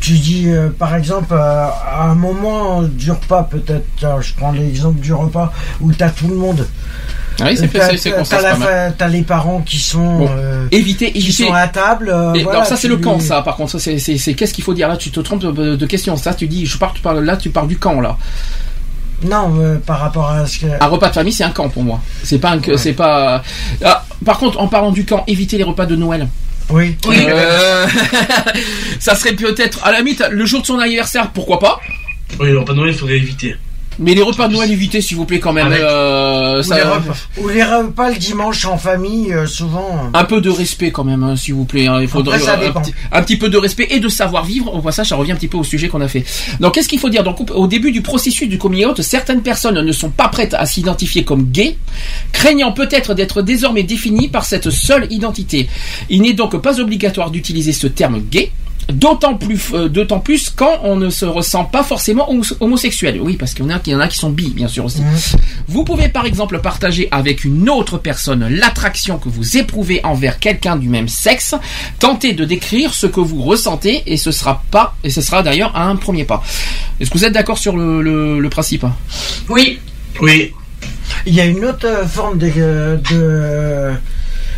tu 0.05 0.13
dis, 0.19 0.43
euh, 0.49 0.69
par 0.69 0.95
exemple, 0.95 1.33
euh, 1.33 1.65
à 1.67 2.03
un 2.03 2.15
moment 2.15 2.83
du 2.83 3.09
repas, 3.11 3.43
peut-être, 3.43 3.85
euh, 4.03 4.21
je 4.21 4.33
prends 4.35 4.51
l'exemple 4.51 4.99
du 4.99 5.13
repas 5.13 5.51
où 5.81 5.91
t'as 5.93 6.09
tout 6.09 6.27
le 6.27 6.35
monde. 6.35 6.67
Ah 7.41 7.45
Oui, 7.49 7.57
c'est 7.57 7.67
T'as- 8.97 9.07
les 9.07 9.23
parents 9.23 9.61
qui 9.61 9.77
sont, 9.79 10.19
Bon. 10.19 10.27
euh, 10.29 10.67
qui 10.69 11.31
sont 11.33 11.51
à 11.53 11.67
table. 11.67 12.09
euh, 12.13 12.33
Et, 12.33 12.43
voilà, 12.43 12.59
alors 12.59 12.69
ça 12.69 12.75
c'est 12.75 12.87
tu 12.87 12.87
le 12.89 12.97
camp 12.97 13.19
ça 13.19 13.41
par 13.41 13.55
contre 13.57 13.77
ça 13.77 13.79
c'est 13.79 14.33
qu'est-ce 14.35 14.53
qu'il 14.53 14.63
faut 14.63 14.73
dire? 14.73 14.87
Là 14.87 14.95
tu 14.95 15.11
te 15.11 15.19
trompes 15.19 15.41
de, 15.41 15.75
de 15.75 15.85
question 15.85 16.15
ça 16.15 16.33
tu 16.33 16.47
dis 16.47 16.65
je 16.65 16.77
pars 16.77 16.93
tu 16.93 17.01
parles 17.01 17.23
là 17.25 17.35
tu 17.35 17.49
pars 17.49 17.67
du 17.67 17.77
camp 17.77 17.99
là 17.99 18.15
Non, 19.23 19.53
euh, 19.59 19.77
par 19.85 19.99
rapport 19.99 20.29
à 20.31 20.45
ce 20.47 20.59
que. 20.59 20.65
un 20.79 20.87
repas 20.87 21.09
de 21.09 21.13
famille 21.13 21.33
c'est 21.33 21.43
un 21.43 21.49
camp 21.49 21.67
pour 21.67 21.83
moi 21.83 21.99
c'est 22.23 22.39
pas 22.39 22.55
c'est 22.77 22.93
pas 22.93 23.43
Ah, 23.83 24.05
par 24.23 24.37
contre 24.37 24.59
en 24.61 24.67
parlant 24.69 24.91
du 24.91 25.03
camp 25.05 25.23
évitez 25.27 25.57
les 25.57 25.63
repas 25.65 25.85
de 25.87 25.97
Noël 25.97 26.29
Oui. 26.70 26.97
Euh, 27.07 27.88
ça 28.99 29.16
serait 29.16 29.34
peut-être 29.34 29.84
à 29.84 29.91
la 29.91 29.99
limite 29.99 30.24
le 30.30 30.45
jour 30.45 30.61
de 30.61 30.66
son 30.66 30.80
anniversaire 30.80 31.32
pourquoi 31.32 31.59
pas? 31.59 31.80
Oui, 32.39 32.49
le 32.49 32.59
repas 32.59 32.74
de 32.74 32.80
Noël, 32.80 32.91
il 32.91 32.97
faudrait 32.97 33.18
éviter. 33.18 33.55
Mais 33.99 34.13
les 34.13 34.21
repas 34.21 34.47
de 34.47 34.53
Noël 34.53 34.71
évitez 34.71 35.01
s'il 35.01 35.17
vous 35.17 35.25
plaît 35.25 35.39
quand 35.39 35.53
même 35.53 35.67
Avec- 35.67 35.81
euh, 35.81 36.59
Ou, 36.59 36.63
ça- 36.63 36.75
les 36.75 36.81
repas, 36.83 37.13
ou 37.41 37.47
les 37.49 37.63
repas 37.63 38.09
le 38.09 38.15
dimanche 38.17 38.65
en 38.65 38.77
famille, 38.77 39.33
euh, 39.33 39.45
souvent. 39.47 40.09
un 40.13 40.23
peu 40.25 40.41
de 40.41 40.49
respect 40.49 40.91
quand 40.91 41.03
même, 41.03 41.23
hein, 41.23 41.35
s'il 41.35 41.53
vous 41.53 41.65
plaît. 41.65 41.87
hein. 41.87 41.99
Il 42.01 42.07
faudrait 42.07 42.35
Après, 42.37 42.45
ça 42.47 42.57
un, 42.57 42.59
dépend. 42.59 42.81
petit, 42.81 42.93
un 43.11 43.21
petit 43.23 43.37
peu 43.37 43.49
de 43.49 43.57
respect 43.57 43.87
et 43.91 43.99
de 43.99 44.09
savoir-vivre. 44.09 44.73
Au 44.73 44.79
passage, 44.81 45.07
ça 45.07 45.15
revient 45.15 45.31
un 45.31 45.35
petit 45.35 45.47
peu 45.47 45.57
au 45.57 45.63
sujet 45.63 45.87
qu'on 45.87 46.01
a 46.01 46.07
fait. 46.07 46.23
Donc, 46.59 46.73
qu'est-ce 46.73 46.87
qu'il 46.87 46.99
faut 46.99 47.09
dire? 47.09 47.23
Donc, 47.23 47.39
au- 47.41 47.53
au 47.53 47.67
début 47.67 47.91
du 47.91 48.01
processus 48.01 48.47
du 48.49 48.57
coming 48.57 48.85
out, 48.85 49.01
certaines 49.01 49.41
personnes 49.41 49.79
ne 49.81 49.91
sont 49.91 50.09
pas 50.09 50.27
prêtes 50.27 50.53
à 50.53 50.65
s'identifier 50.65 51.23
comme 51.23 51.43
gays, 51.51 51.77
craignant 52.31 52.71
peut-être 52.71 53.13
d'être 53.13 53.41
désormais 53.41 53.83
définies 53.83 54.27
par 54.27 54.45
cette 54.45 54.69
seule 54.69 55.07
identité. 55.11 55.67
Il 56.09 56.21
n'est 56.21 56.33
donc 56.33 56.57
pas 56.61 56.79
obligatoire 56.79 57.31
d'utiliser 57.31 57.73
ce 57.73 57.87
terme 57.87 58.19
gay. 58.19 58.51
D'autant 58.88 59.33
plus, 59.36 59.71
euh, 59.73 59.89
d'autant 59.89 60.19
plus 60.19 60.51
quand 60.51 60.79
on 60.83 60.95
ne 60.95 61.09
se 61.09 61.25
ressent 61.25 61.65
pas 61.65 61.83
forcément 61.83 62.31
homo- 62.31 62.55
homosexuel. 62.59 63.19
Oui, 63.19 63.36
parce 63.36 63.53
qu'il 63.55 63.65
y 63.65 63.67
en 63.67 63.75
a, 63.75 63.79
il 63.86 63.91
y 63.91 63.95
en 63.95 63.99
a 63.99 64.07
qui 64.07 64.17
sont 64.17 64.29
bi, 64.29 64.49
bien 64.51 64.67
sûr 64.67 64.86
aussi. 64.86 65.01
Vous 65.67 65.83
pouvez 65.83 66.07
par 66.07 66.25
exemple 66.27 66.59
partager 66.59 67.07
avec 67.11 67.43
une 67.45 67.67
autre 67.67 67.97
personne 67.97 68.47
l'attraction 68.47 69.17
que 69.17 69.27
vous 69.27 69.57
éprouvez 69.57 70.01
envers 70.05 70.38
quelqu'un 70.39 70.75
du 70.75 70.88
même 70.88 71.07
sexe, 71.07 71.55
tenter 71.97 72.33
de 72.33 72.45
décrire 72.45 72.93
ce 72.93 73.07
que 73.07 73.19
vous 73.19 73.41
ressentez 73.41 74.03
et 74.05 74.17
ce 74.17 74.31
sera 74.31 74.63
pas 74.69 74.95
et 75.03 75.09
ce 75.09 75.21
sera 75.21 75.41
d'ailleurs 75.41 75.75
un 75.75 75.95
premier 75.95 76.23
pas. 76.23 76.43
Est-ce 76.99 77.09
que 77.09 77.17
vous 77.17 77.25
êtes 77.25 77.33
d'accord 77.33 77.57
sur 77.57 77.75
le, 77.75 78.03
le- 78.03 78.39
le 78.39 78.49
principe? 78.49 78.86
Oui, 79.49 79.79
Oui. 80.21 80.53
Il 81.25 81.33
y 81.33 81.41
a 81.41 81.45
une 81.45 81.65
autre 81.65 82.07
forme 82.07 82.38
de, 82.38 82.47
de- 83.09 83.91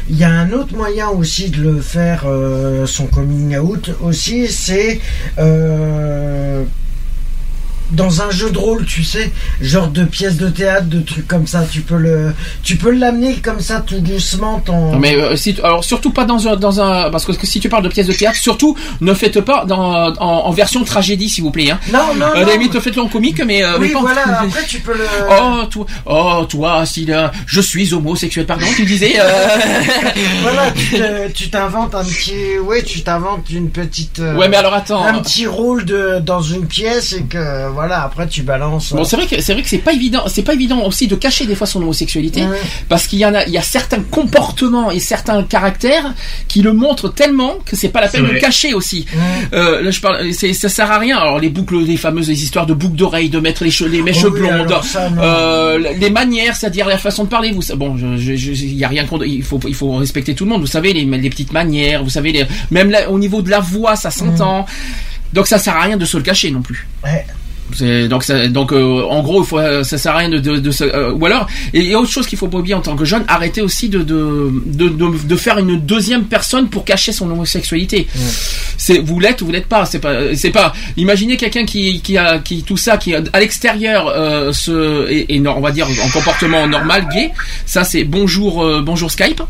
il 0.09 0.17
y 0.17 0.23
a 0.23 0.31
un 0.31 0.51
autre 0.53 0.75
moyen 0.75 1.09
aussi 1.09 1.49
de 1.49 1.61
le 1.61 1.81
faire 1.81 2.23
euh, 2.25 2.85
son 2.85 3.07
coming 3.07 3.57
out 3.57 3.91
aussi, 4.01 4.47
c'est 4.47 4.99
euh, 5.37 6.63
dans 7.91 8.21
un 8.21 8.29
jeu 8.31 8.49
de 8.51 8.57
rôle, 8.57 8.85
tu 8.85 9.03
sais, 9.03 9.31
genre 9.61 9.87
de 9.87 10.03
pièces 10.03 10.37
de 10.37 10.49
théâtre, 10.49 10.87
de 10.87 10.99
trucs 11.01 11.27
comme 11.27 11.47
ça. 11.47 11.63
Tu 11.69 11.81
peux 11.81 11.97
le, 11.97 12.33
tu 12.63 12.75
peux 12.77 12.91
l'amener 12.91 13.35
comme 13.35 13.59
ça 13.59 13.81
tout 13.81 13.99
doucement. 13.99 14.59
Ton... 14.65 14.97
Mais 14.97 15.15
euh, 15.15 15.35
si, 15.35 15.55
alors 15.63 15.83
surtout 15.83 16.11
pas 16.11 16.25
dans 16.25 16.47
un, 16.47 16.55
dans 16.55 16.79
un 16.81 17.09
parce 17.09 17.25
que 17.25 17.33
si 17.45 17.59
tu 17.59 17.69
parles 17.69 17.83
de 17.83 17.89
pièces 17.89 18.07
de 18.07 18.13
théâtre, 18.13 18.37
surtout 18.39 18.75
ne 19.01 19.13
faites 19.13 19.41
pas 19.41 19.65
dans, 19.65 20.13
en, 20.13 20.17
en 20.47 20.51
version 20.51 20.83
tragédie 20.83 21.29
s'il 21.29 21.43
vous 21.43 21.51
plaît. 21.51 21.71
Hein. 21.71 21.79
Non, 21.91 22.13
non, 22.15 22.33
la 22.33 22.45
non. 22.45 22.51
limite 22.51 22.79
faites-le 22.79 23.01
en 23.01 23.07
comique, 23.07 23.41
mais, 23.45 23.63
euh, 23.63 23.77
oui, 23.79 23.87
mais 23.87 23.93
pas 23.93 23.99
en- 23.99 24.01
voilà. 24.01 24.39
Après, 24.41 24.65
tu 24.67 24.79
peux 24.79 24.93
le. 24.93 25.05
Oh 25.29 25.63
toi, 25.69 25.85
oh 26.05 26.45
toi, 26.49 26.85
si 26.85 27.07
je 27.45 27.61
suis 27.61 27.93
homosexuel, 27.93 28.45
pardon, 28.45 28.65
tu 28.75 28.85
disais. 28.85 29.15
euh, 29.19 29.23
Voilà, 30.41 30.71
tu 30.71 30.89
te- 30.97 31.31
tu 31.31 31.49
t'inventes 31.49 31.95
un 31.95 32.03
petit, 32.03 32.57
ouais, 32.63 32.83
tu 32.83 33.01
t'inventes 33.01 33.49
une 33.49 33.69
petite. 33.69 34.19
euh, 34.19 34.35
Ouais, 34.35 34.47
mais 34.49 34.57
alors 34.57 34.73
attends. 34.73 35.03
un 35.03 35.19
petit 35.19 35.47
rôle 35.47 35.85
de 35.85 36.19
dans 36.19 36.41
une 36.41 36.65
pièce 36.65 37.13
et 37.13 37.23
que 37.23 37.69
voilà, 37.77 38.03
après 38.03 38.27
tu 38.27 38.41
balances. 38.41 38.91
Bon, 38.93 39.03
c'est 39.03 39.15
vrai 39.15 39.27
que 39.27 39.39
c'est 39.39 39.53
vrai 39.53 39.61
que 39.61 39.69
c'est 39.69 39.77
pas 39.77 39.93
évident, 39.93 40.23
c'est 40.27 40.41
pas 40.41 40.53
évident 40.53 40.83
aussi 40.83 41.07
de 41.07 41.15
cacher 41.15 41.45
des 41.45 41.53
fois 41.55 41.67
son 41.67 41.81
homosexualité, 41.81 42.41
Ouais. 42.43 42.57
parce 42.89 43.05
qu'il 43.07 43.19
y 43.19 43.25
en 43.25 43.35
a, 43.35 43.45
il 43.45 43.51
y 43.53 43.57
a 43.57 43.61
certains 43.61 44.01
comportements 44.01 44.89
et 44.91 44.99
certains 44.99 45.43
caractères 45.43 46.13
qui 46.47 46.61
le 46.61 46.73
montrent 46.73 47.09
tellement 47.09 47.55
que 47.65 47.75
c'est 47.75 47.89
pas 47.89 48.01
la 48.01 48.07
peine 48.07 48.23
de 48.25 48.31
le 48.31 48.39
cacher 48.39 48.73
aussi. 48.73 49.05
Ouais. 49.13 49.19
Euh, 49.59 49.81
là, 49.83 49.91
je 49.91 49.99
parle, 50.01 50.33
c'est, 50.33 50.53
ça 50.53 50.69
sert 50.69 50.91
à 50.91 50.97
rien. 50.97 51.17
Alors 51.17 51.39
les 51.39 51.49
boucles, 51.49 51.77
les 51.83 51.97
fameuses 51.97 52.29
histoires 52.29 52.65
de 52.65 52.73
boucles 52.73 52.95
d'oreilles, 52.95 53.29
de 53.29 53.39
mettre 53.39 53.63
les, 53.63 53.69
che- 53.71 53.85
les 53.87 54.01
mèches 54.01 54.23
Oh 54.25 54.29
oui, 54.33 54.39
blondes, 54.39 54.71
alors 54.71 54.83
ça, 54.83 55.09
non. 55.09 55.21
euh, 55.21 55.77
les 55.97 56.09
manières, 56.09 56.55
c'est-à-dire 56.55 56.87
la 56.87 56.97
façon 56.97 57.25
de 57.25 57.29
parler. 57.29 57.51
Vous, 57.51 57.61
bon, 57.75 57.95
je, 57.97 58.17
je, 58.17 58.35
je- 58.35 58.51
il 58.51 58.73
y 58.77 58.83
a 58.83 58.87
rien 58.87 59.05
contre, 59.05 59.25
il 59.25 59.43
faut, 59.43 59.59
il 59.67 59.75
faut 59.75 59.91
respecter 59.97 60.33
tout 60.33 60.45
le 60.45 60.49
monde. 60.49 60.61
Vous 60.61 60.67
savez 60.67 60.93
les, 60.93 61.05
les 61.05 61.29
petites 61.29 61.53
manières, 61.53 62.03
vous 62.03 62.09
savez 62.09 62.31
les, 62.31 62.45
même 62.71 62.89
là, 62.89 63.09
au 63.11 63.19
niveau 63.19 63.41
de 63.41 63.49
la 63.49 63.59
voix, 63.59 63.95
ça 63.95 64.09
s'entend. 64.11 64.65
Donc 65.33 65.45
ça 65.47 65.59
sert 65.59 65.75
à 65.75 65.81
rien 65.83 65.97
de 65.97 66.05
se 66.05 66.15
le 66.17 66.23
cacher 66.23 66.49
non 66.51 66.61
plus. 66.61 66.87
Ouais. 67.03 67.25
Donc 68.09 68.23
ça, 68.23 68.47
donc 68.47 68.71
euh, 68.71 69.03
en 69.03 69.21
gros 69.21 69.43
il 69.43 69.45
faut 69.45 69.59
euh, 69.59 69.83
ça 69.83 69.97
sert 69.97 70.13
à 70.13 70.19
rien 70.19 70.29
de, 70.29 70.39
de, 70.39 70.71
euh, 70.81 71.11
ou 71.11 71.25
alors 71.25 71.47
il 71.73 71.83
y 71.83 71.93
a 71.93 71.99
autre 71.99 72.09
chose 72.09 72.25
qu'il 72.25 72.37
faut 72.37 72.47
pas 72.47 72.57
oublier 72.59 72.73
en 72.73 72.81
tant 72.81 72.95
que 72.95 73.03
jeune 73.05 73.23
arrêter 73.27 73.61
aussi 73.61 73.89
de 73.89 74.03
de, 74.03 74.51
de, 74.65 74.89
de, 74.89 75.35
faire 75.35 75.57
une 75.57 75.79
deuxième 75.79 76.23
personne 76.23 76.69
pour 76.69 76.85
cacher 76.85 77.11
son 77.11 77.29
homosexualité. 77.29 78.07
C'est 78.77 78.99
vous 78.99 79.19
l'êtes 79.19 79.41
ou 79.41 79.47
vous 79.47 79.51
l'êtes 79.51 79.67
pas 79.67 79.85
c'est 79.85 79.99
pas 79.99 80.33
c'est 80.33 80.51
pas 80.51 80.73
imaginez 80.95 81.35
quelqu'un 81.35 81.65
qui 81.65 82.01
qui 82.01 82.17
a 82.17 82.39
qui 82.39 82.63
tout 82.63 82.77
ça 82.77 82.97
qui 82.97 83.13
à 83.13 83.39
l'extérieur 83.39 84.07
euh, 84.07 84.53
se 84.53 85.09
et, 85.11 85.35
et 85.35 85.47
on 85.47 85.61
va 85.61 85.71
dire 85.71 85.87
en 86.03 86.09
comportement 86.09 86.67
normal 86.67 87.07
gay 87.13 87.31
ça 87.65 87.83
c'est 87.83 88.05
bonjour 88.05 88.63
euh, 88.63 88.81
bonjour 88.83 89.11
Skype 89.11 89.41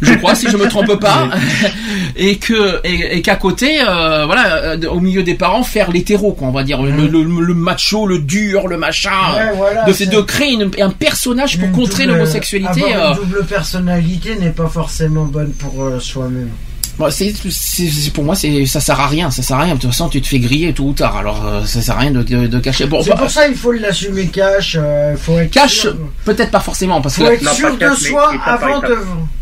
je 0.00 0.14
crois 0.14 0.34
si 0.34 0.48
je 0.48 0.56
me 0.56 0.68
trompe 0.68 0.94
pas. 1.00 1.28
Et 2.16 2.36
que 2.36 2.80
et, 2.84 3.16
et 3.18 3.22
qu'à 3.22 3.36
côté 3.36 3.80
euh, 3.80 4.24
voilà 4.26 4.56
euh, 4.56 4.88
au 4.88 5.00
milieu 5.00 5.22
des 5.22 5.34
parents 5.34 5.62
faire 5.62 5.90
l'hétéro 5.90 6.32
quoi 6.32 6.48
on 6.48 6.52
va 6.52 6.64
dire 6.64 6.82
le, 6.82 7.06
le, 7.06 7.22
le 7.22 7.47
macho 7.54 8.06
le 8.06 8.18
dur 8.18 8.68
le 8.68 8.76
machin 8.76 9.10
Ouais, 9.36 9.52
voilà, 9.56 9.84
de, 9.84 9.92
c'est- 9.92 10.06
de 10.06 10.20
créer 10.20 10.52
une- 10.54 10.70
un 10.80 10.90
personnage 10.90 11.58
pour 11.58 11.68
Une 11.68 11.74
contrer 11.74 12.06
l'homosexualité 12.06 12.92
avoir 12.92 13.10
euh, 13.18 13.22
une 13.22 13.28
double 13.28 13.44
personnalité 13.46 14.36
n'est 14.36 14.50
pas 14.50 14.68
forcément 14.68 15.24
bonne 15.24 15.52
pour 15.52 15.84
euh, 15.84 16.00
soi-même. 16.00 16.50
Bon, 16.98 17.10
c'est, 17.10 17.32
c'est- 17.50 17.88
c'est- 17.88 18.10
pour 18.12 18.24
moi, 18.24 18.34
c'est, 18.34 18.66
ça 18.66 18.80
sert 18.80 18.98
à 18.98 19.06
rien. 19.06 19.30
Ça 19.30 19.42
sert 19.42 19.56
à 19.56 19.62
rien. 19.62 19.74
De 19.76 19.80
toute 19.80 19.90
façon, 19.90 20.08
tu 20.08 20.20
te 20.20 20.26
fais 20.26 20.40
griller 20.40 20.72
tôt 20.72 20.84
ou 20.84 20.92
tard. 20.92 21.16
Alors, 21.16 21.46
euh, 21.46 21.64
ça 21.64 21.80
sert 21.80 21.96
à 21.96 22.00
rien 22.00 22.10
de, 22.10 22.22
de, 22.24 22.46
de 22.48 22.58
cacher. 22.58 22.86
Bon, 22.86 23.02
C'est 23.02 23.10
bah, 23.10 23.16
pour 23.16 23.30
ça 23.30 23.46
il 23.46 23.54
faut 23.54 23.70
l'assumer 23.72 24.26
cash. 24.26 24.76
euh, 24.78 25.14
faut 25.16 25.38
être 25.38 25.68
sûr, 25.68 25.96
peut-être 26.24 26.50
pas 26.50 26.58
forcément, 26.60 27.00
parce 27.00 27.14
que 27.16 27.22
faut 27.22 27.28
là, 27.28 27.34
être 27.34 27.42
Non, 27.42 27.52
sûr 27.52 27.68
pas 27.68 27.74
de 27.74 27.78
cash, 27.90 27.98
soi 27.98 28.32
avant 28.44 28.80
de. 28.80 28.96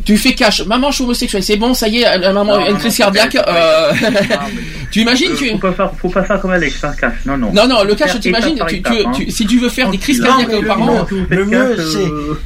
tu 0.05 0.19
fais 0.19 0.35
cache. 0.35 0.67
Maman, 0.67 0.91
je 0.91 0.97
suis 0.97 1.05
homosexuel. 1.05 1.43
C'est 1.43 1.57
bon, 1.57 1.73
ça 1.73 1.89
y 1.89 2.03
est, 2.03 2.19
la 2.19 2.33
maman 2.33 2.59
Non, 2.61 2.67
une 2.67 2.73
non, 2.75 2.79
crise 2.79 2.97
cardiaque. 2.99 3.37
euh, 3.37 3.93
mais- 4.03 4.11
tu 4.91 5.01
imagines, 5.01 5.33
Euh, 5.33 5.37
tu. 5.37 5.51
Faut 5.53 5.59
pas 5.59 5.73
faire, 5.73 5.91
faut 6.01 6.09
pas 6.11 6.23
faire 6.25 6.41
comme 6.41 6.51
Alex, 6.53 6.77
faire 6.77 6.95
cash. 6.97 7.15
Non, 7.25 7.39
non. 7.39 7.53
Non, 7.55 7.67
non, 7.67 7.85
le 7.85 7.95
t'imagines, 7.95 8.59
par 8.59 8.67
tu, 8.69 8.83
tu- 8.83 8.93
hein. 8.93 9.13
tu- 9.15 9.31
si 9.31 9.47
tu 9.47 9.59
veux 9.59 9.69
faire 9.71 9.91
des 9.91 9.99
crises 9.99 10.21
cardiaques 10.21 10.53
aux 10.53 10.61
le 10.61 10.69
parents, 10.69 11.07
le 11.31 11.45
mieux, 11.47 11.75
cash, 11.77 11.87
c'est- 11.87 11.99
euh, 12.01 12.39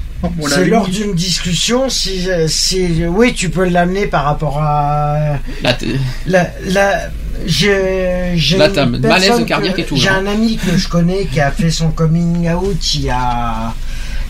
C'est 0.48 0.66
lors 0.66 0.88
d'une 0.88 1.14
discussion, 1.14 1.88
si, 1.88 2.28
si, 2.48 3.04
oui, 3.06 3.32
tu 3.34 3.48
peux 3.50 3.68
l'amener 3.68 4.06
par 4.06 4.24
rapport 4.24 4.58
à 4.62 5.38
là, 5.62 5.72
t'es- 5.72 5.86
la, 6.26 6.48
la, 6.66 7.08
j'ai, 7.46 8.32
j'ai 8.36 8.58
Là, 8.58 8.66
une 8.66 8.72
t'as 8.72 8.86
personne 8.86 9.00
malaise 9.08 9.38
que- 9.38 9.42
cardiaque 9.44 9.78
et 9.78 9.84
tout, 9.84 9.96
J'ai 9.96 10.10
là. 10.10 10.16
un 10.16 10.26
ami 10.26 10.56
que 10.58 10.76
je 10.76 10.88
connais 10.88 11.24
qui 11.26 11.40
a 11.40 11.50
fait 11.50 11.70
son 11.70 11.90
coming 11.90 12.50
out 12.52 12.94
il 12.94 13.02
y 13.02 13.10
a, 13.10 13.72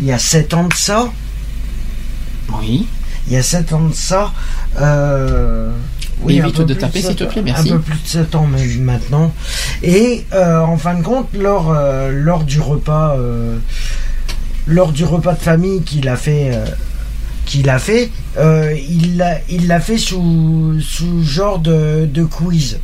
il 0.01 0.07
y 0.07 0.13
a 0.13 0.19
7 0.19 0.55
ans 0.55 0.69
de 0.69 0.75
ça. 0.75 1.11
oui. 2.61 2.87
Il 3.27 3.35
y 3.35 3.37
a 3.37 3.43
7 3.43 3.73
ans 3.75 3.87
de 3.89 3.95
ça. 3.95 4.33
Euh, 4.81 5.71
oui, 6.23 6.39
Évite 6.39 6.63
de 6.63 6.75
taper, 6.75 7.01
s'il 7.03 7.15
te 7.17 7.25
plaît, 7.25 7.43
merci. 7.43 7.71
Un 7.71 7.77
peu 7.77 7.81
plus 7.81 7.99
de 8.03 8.07
7 8.09 8.35
ans 8.35 8.47
même 8.47 8.83
maintenant. 8.83 9.33
Et 9.83 10.25
euh, 10.33 10.61
en 10.61 10.77
fin 10.77 10.95
de 10.95 11.03
compte, 11.03 11.29
lors, 11.35 11.71
euh, 11.71 12.11
lors 12.13 12.43
du 12.45 12.61
repas, 12.61 13.15
euh, 13.17 13.57
lors 14.71 14.93
du 14.93 15.05
repas 15.05 15.35
de 15.35 15.41
famille 15.41 15.83
qu'il 15.83 16.09
a 16.09 16.17
fait, 16.17 16.53
euh, 16.55 16.65
qu'il 17.45 17.69
a 17.69 17.79
fait, 17.79 18.11
euh, 18.39 18.75
il 18.89 19.17
l'a, 19.17 19.39
il 19.49 19.77
fait 19.81 19.99
sous, 19.99 20.81
sous 20.81 21.23
genre 21.23 21.59
de, 21.59 22.07
de 22.07 22.25
quiz. 22.25 22.79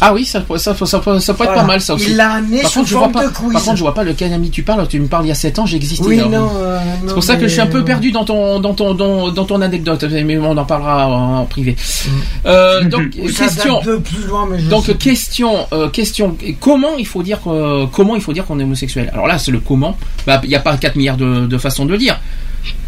Ah 0.00 0.12
oui, 0.14 0.24
ça, 0.24 0.44
ça, 0.56 0.74
ça, 0.74 0.86
ça, 0.86 0.98
peut- 1.00 1.16
être 1.16 1.32
Voilà. 1.36 1.52
pas 1.54 1.62
mal, 1.64 1.80
ça 1.80 1.94
aussi. 1.94 2.10
Il 2.10 2.16
l'a 2.16 2.32
amené 2.32 2.62
Par 2.62 2.70
sous 2.70 2.78
contre, 2.80 2.90
je 2.90 2.96
vois 2.96 3.08
pas, 3.08 3.24
de 3.26 3.32
quiz. 3.32 3.52
par 3.52 3.62
contre, 3.64 3.76
je 3.76 3.82
vois 3.82 3.94
pas 3.94 4.04
lequel 4.04 4.32
ami 4.32 4.50
tu 4.50 4.62
parles. 4.62 4.86
Tu 4.88 5.00
me 5.00 5.06
parles 5.08 5.24
il 5.24 5.28
y 5.28 5.32
a 5.32 5.34
7 5.34 5.58
ans, 5.58 5.66
j'existais. 5.66 6.06
oui, 6.06 6.18
non, 6.28 6.50
euh, 6.56 6.78
C'est 7.06 7.14
pour 7.14 7.24
ça 7.24 7.36
que 7.36 7.48
je 7.48 7.52
suis 7.52 7.60
un 7.60 7.66
peu 7.66 7.84
perdu 7.84 8.12
dans 8.12 8.24
ton 8.24 8.60
dans 8.60 8.74
ton 8.74 8.94
dans, 8.94 9.30
dans 9.30 9.44
ton 9.44 9.60
anecdote, 9.60 10.04
mais 10.24 10.38
on 10.38 10.56
en 10.56 10.64
parlera 10.64 11.08
en, 11.08 11.38
en 11.40 11.44
privé. 11.46 11.76
Euh, 12.46 12.84
donc 12.84 13.14
Ça 13.32 13.44
question 13.44 13.80
plus 13.80 14.26
loin, 14.26 14.46
mais 14.50 14.58
je 14.60 14.68
donc 14.68 14.84
sais. 14.86 14.94
question 14.94 15.66
euh, 15.72 15.88
question 15.88 16.36
comment 16.60 16.96
il 16.98 17.06
faut 17.06 17.22
dire 17.22 17.40
que- 17.42 17.86
comment 17.86 18.14
il 18.16 18.22
faut 18.22 18.32
dire 18.32 18.44
qu'on 18.46 18.58
est 18.60 18.64
homosexuel? 18.64 19.10
Alors 19.12 19.26
là 19.26 19.38
c'est 19.38 19.50
le 19.50 19.60
comment. 19.60 19.96
Bah, 20.26 20.40
Il 20.44 20.48
n'y 20.48 20.54
a 20.54 20.60
pas 20.60 20.76
4 20.76 20.96
milliards 20.96 21.16
de, 21.16 21.46
de 21.46 21.58
façons 21.58 21.84
de 21.86 21.90
le 21.92 21.98
dire. 21.98 22.18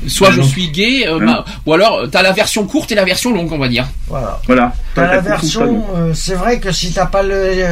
Soit 0.09 0.29
Ah 0.31 0.35
je 0.37 0.43
suis 0.43 0.69
gay, 0.71 1.07
euh, 1.07 1.19
Non. 1.21 1.27
ma- 1.27 1.45
ou 1.67 1.73
alors 1.75 2.03
t'as 2.11 2.23
la 2.23 2.33
version 2.33 2.67
courte 2.67 2.91
et 2.93 2.95
la 2.95 3.05
version 3.05 3.33
longue, 3.33 3.53
on 3.53 3.59
va 3.59 3.69
dire. 3.69 3.87
Voilà. 4.09 4.41
Voilà. 4.47 4.73
T'as 4.95 5.07
la 5.07 5.21
version, 5.21 5.85
euh, 5.95 6.13
c'est 6.15 6.35
vrai 6.35 6.59
que 6.59 6.73
si 6.73 6.93
t'as 6.93 7.07
pas 7.07 7.23
le, 7.23 7.67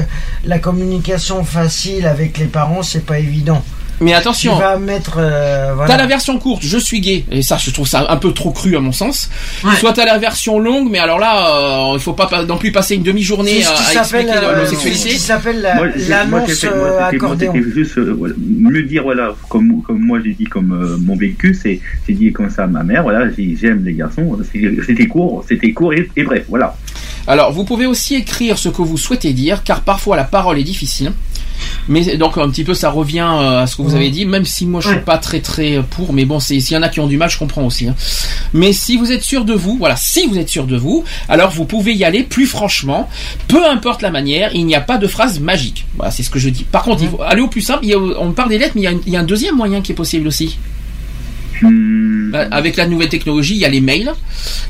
la 0.44 0.58
communication 0.58 1.42
facile 1.44 2.06
avec 2.06 2.38
les 2.38 2.46
parents, 2.46 2.82
c'est 2.82 3.04
pas 3.04 3.18
évident. 3.18 3.64
Mais 4.00 4.12
Tu 4.12 4.16
attention, 4.16 4.56
vas 4.56 4.78
mettre, 4.78 5.16
euh, 5.18 5.72
voilà. 5.74 5.90
T'as 5.92 5.96
la 5.98 6.06
version 6.06 6.38
courte, 6.38 6.62
je 6.62 6.78
suis 6.78 7.00
gay, 7.00 7.24
et 7.30 7.42
ça 7.42 7.56
je 7.58 7.70
trouve 7.70 7.88
ça 7.88 8.06
un 8.08 8.16
peu 8.16 8.32
trop 8.32 8.50
cru 8.52 8.76
à 8.76 8.80
mon 8.80 8.92
sens. 8.92 9.28
Ouais. 9.64 9.74
Soit 9.80 9.92
t'as 9.92 10.04
la 10.04 10.18
version 10.18 10.58
longue, 10.60 10.88
mais 10.90 10.98
alors 10.98 11.18
là, 11.18 11.90
euh, 11.92 11.94
il 11.94 12.00
faut 12.00 12.12
pas 12.12 12.28
non 12.44 12.58
plus 12.58 12.70
passer 12.72 12.94
une 12.94 13.02
demi-journée 13.02 13.62
C'est 13.62 13.64
ce 13.64 13.98
à, 13.98 14.00
à 14.00 14.04
s'appelle 14.04 14.20
expliquer 14.28 14.46
euh, 14.46 14.52
l'homosexualité. 14.54 15.08
qui 15.10 15.18
s'appelle 15.18 15.68
l'annonce 16.08 16.64
euh, 16.64 17.36
c'était 17.38 17.62
juste 17.74 17.98
euh, 17.98 18.14
voilà, 18.16 18.34
me 18.38 18.82
dire 18.82 19.02
voilà 19.02 19.34
comme 19.48 19.82
comme 19.82 20.00
moi 20.00 20.18
j'ai 20.24 20.32
dit 20.32 20.44
comme 20.44 20.72
euh, 20.72 20.96
mon 21.00 21.16
vécu 21.16 21.54
c'est 21.60 21.80
j'ai 22.06 22.14
dit 22.14 22.32
comme 22.32 22.50
ça 22.50 22.64
à 22.64 22.66
ma 22.66 22.82
mère 22.82 23.02
voilà 23.02 23.26
j'aime 23.36 23.84
les 23.84 23.94
garçons 23.94 24.38
c'était 24.86 25.06
court 25.06 25.44
c'était 25.48 25.72
court 25.72 25.92
et, 25.94 26.08
et 26.16 26.22
bref 26.22 26.44
voilà 26.48 26.76
Alors, 27.26 27.52
vous 27.52 27.64
pouvez 27.64 27.86
aussi 27.86 28.14
écrire 28.14 28.56
ce 28.58 28.68
que 28.70 28.80
vous 28.82 28.96
souhaitez 28.96 29.32
dire, 29.34 29.62
car 29.62 29.82
parfois 29.82 30.16
la 30.16 30.24
parole 30.24 30.58
est 30.58 30.64
difficile. 30.64 31.12
Mais 31.88 32.16
donc 32.16 32.36
un 32.38 32.48
petit 32.50 32.64
peu 32.64 32.74
ça 32.74 32.90
revient 32.90 33.26
euh, 33.28 33.62
à 33.62 33.66
ce 33.66 33.76
que 33.76 33.82
vous 33.82 33.94
avez 33.94 34.10
dit, 34.10 34.24
même 34.26 34.44
si 34.44 34.66
moi 34.66 34.80
je 34.80 34.88
suis 34.88 34.98
pas 35.04 35.18
très 35.18 35.40
très 35.40 35.82
pour, 35.90 36.12
mais 36.12 36.24
bon, 36.24 36.40
c'est 36.40 36.58
s'il 36.60 36.74
y 36.74 36.78
en 36.78 36.82
a 36.82 36.88
qui 36.88 37.00
ont 37.00 37.06
du 37.06 37.16
mal, 37.16 37.30
je 37.30 37.38
comprends 37.38 37.64
aussi. 37.64 37.88
hein. 37.88 37.94
Mais 38.52 38.72
si 38.72 38.96
vous 38.96 39.10
êtes 39.12 39.22
sûr 39.22 39.44
de 39.44 39.54
vous, 39.54 39.76
voilà, 39.78 39.96
si 39.96 40.26
vous 40.26 40.38
êtes 40.38 40.48
sûr 40.48 40.66
de 40.66 40.76
vous, 40.76 41.04
alors 41.28 41.50
vous 41.50 41.64
pouvez 41.64 41.94
y 41.94 42.04
aller 42.04 42.22
plus 42.22 42.46
franchement, 42.46 43.08
peu 43.48 43.66
importe 43.68 44.02
la 44.02 44.10
manière, 44.10 44.50
il 44.54 44.64
n'y 44.66 44.74
a 44.74 44.80
pas 44.80 44.98
de 44.98 45.06
phrase 45.06 45.40
magique. 45.40 45.86
Voilà, 45.96 46.10
c'est 46.10 46.22
ce 46.22 46.30
que 46.30 46.38
je 46.38 46.48
dis. 46.48 46.64
Par 46.64 46.82
contre, 46.82 47.02
il 47.02 47.08
faut 47.08 47.22
aller 47.22 47.42
au 47.42 47.48
plus 47.48 47.60
simple. 47.62 47.80
Il 47.84 47.90
y 47.90 47.94
a- 47.94 47.98
on 47.98 48.32
parle 48.32 48.48
des 48.50 48.58
lettres, 48.58 48.72
mais 48.74 48.82
il 48.82 48.84
y, 48.84 48.88
a, 48.88 48.92
une- 48.92 49.00
il 49.06 49.12
y 49.12 49.16
a 49.16 49.20
un 49.20 49.24
deuxième 49.24 49.56
moyen 49.56 49.80
qui 49.80 49.92
est 49.92 49.94
possible 49.94 50.26
aussi. 50.28 50.58
Bah, 51.62 52.46
avec 52.50 52.76
la 52.76 52.86
nouvelle 52.86 53.08
technologie, 53.08 53.54
il 53.54 53.58
y 53.60 53.64
a 53.64 53.68
les 53.68 53.80
mails. 53.80 54.12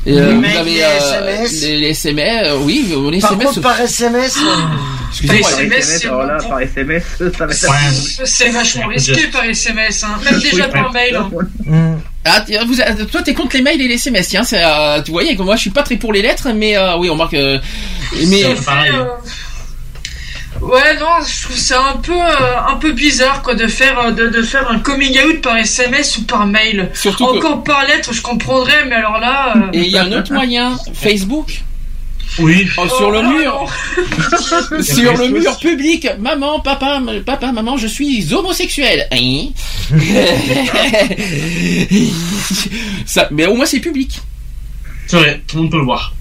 Les 0.05 0.17
Euh, 0.17 0.33
vous 0.33 0.39
mails, 0.41 0.57
avez 0.57 0.71
les 0.75 0.81
euh, 0.81 0.97
SMS. 0.97 1.61
les, 1.61 1.77
les 1.77 1.89
SMS, 1.89 2.41
euh, 2.47 2.57
oui, 2.61 2.85
les 3.11 3.19
Par 3.19 3.31
SMS. 3.33 3.47
contre, 3.47 3.61
par 3.61 3.79
SMS, 3.81 4.37
euh, 4.37 4.55
Excusez-moi, 5.11 5.49
par 5.49 5.59
SMS, 5.59 5.73
SMS 5.77 5.99
c'est 6.01 6.07
alors 6.07 6.23
là 6.23 6.37
bon. 6.41 6.49
par 6.49 6.61
SMS 6.61 7.03
ça 7.17 7.45
va 7.45 7.51
être 7.53 7.63
Ouais. 7.69 8.25
C'est 8.25 8.49
vachement 8.49 8.87
risqué 8.87 9.27
par 9.27 9.43
SMS, 9.43 10.03
hein. 10.03 10.19
même 10.23 10.39
déjà 10.39 10.67
par 10.69 10.91
mail. 10.93 11.15
hein. 11.15 11.29
hum, 11.67 11.99
Ah, 12.25 12.43
tiens, 12.45 12.63
vous, 12.65 12.79
euh, 12.79 13.05
toi, 13.11 13.21
t'es 13.23 13.33
contre 13.33 13.55
les 13.57 13.61
mails 13.61 13.81
et 13.81 13.87
les 13.87 13.95
SMS, 13.95 14.27
tiens. 14.29 14.43
c'est, 14.43 14.61
euh, 14.63 15.01
tu 15.01 15.11
que 15.11 15.41
moi, 15.41 15.55
je 15.55 15.61
suis 15.61 15.69
pas 15.71 15.83
très 15.83 15.97
pour 15.97 16.13
les 16.13 16.21
lettres, 16.21 16.47
mais 16.55 16.77
euh, 16.77 16.95
oui, 16.97 17.09
on 17.09 17.15
marque. 17.15 17.33
euh, 17.33 17.59
mais 18.27 18.41
Ça 18.41 18.47
c'est 18.49 18.55
fait, 18.55 18.65
pareil. 18.65 18.91
euh, 18.93 19.03
Ouais, 20.61 20.97
non, 20.99 21.07
je 21.25 21.43
trouve 21.45 21.55
ça 21.57 21.81
un 21.93 21.97
peu, 21.97 22.11
euh, 22.13 22.59
un 22.67 22.75
peu 22.75 22.91
bizarre, 22.91 23.41
quoi, 23.41 23.55
de 23.55 23.65
faire, 23.67 23.97
euh, 23.99 24.11
de, 24.11 24.27
de 24.27 24.41
faire 24.41 24.69
un 24.69 24.79
coming 24.79 25.17
out 25.25 25.41
par 25.41 25.57
SMS 25.57 26.17
ou 26.17 26.23
par 26.23 26.45
mail. 26.45 26.89
surtout 26.93 27.25
que. 27.27 27.37
Encore 27.37 27.63
par 27.63 27.85
lettre, 27.85 28.13
je 28.13 28.21
comprendrais, 28.21 28.85
mais 28.85 28.95
alors 28.95 29.19
là. 29.19 29.53
euh, 29.55 29.69
Et 29.73 29.79
il 29.81 29.87
y 29.91 29.97
a 29.97 30.03
un 30.03 30.11
autre 30.11 30.33
moyen, 30.33 30.77
Facebook, 30.93 31.61
Oui. 32.39 32.67
oh, 32.77 32.87
sur 32.89 33.09
le 33.11 33.19
oh, 33.19 33.23
mur, 33.23 33.65
non. 34.71 34.81
sur 34.83 35.17
le 35.17 35.27
mur 35.29 35.57
public, 35.59 36.07
maman, 36.19 36.59
papa, 36.59 37.01
papa, 37.25 37.51
maman, 37.53 37.77
je 37.77 37.87
suis 37.87 38.33
homosexuel. 38.33 39.07
Hein 39.13 39.47
Ça, 43.05 43.27
mais 43.31 43.45
au 43.47 43.55
moins 43.55 43.65
c'est 43.65 43.79
public. 43.79 44.19
C'est 45.07 45.17
vrai, 45.17 45.41
tout 45.47 45.55
le 45.55 45.61
monde 45.63 45.71
peut 45.71 45.77
le 45.77 45.83
voir. 45.85 46.13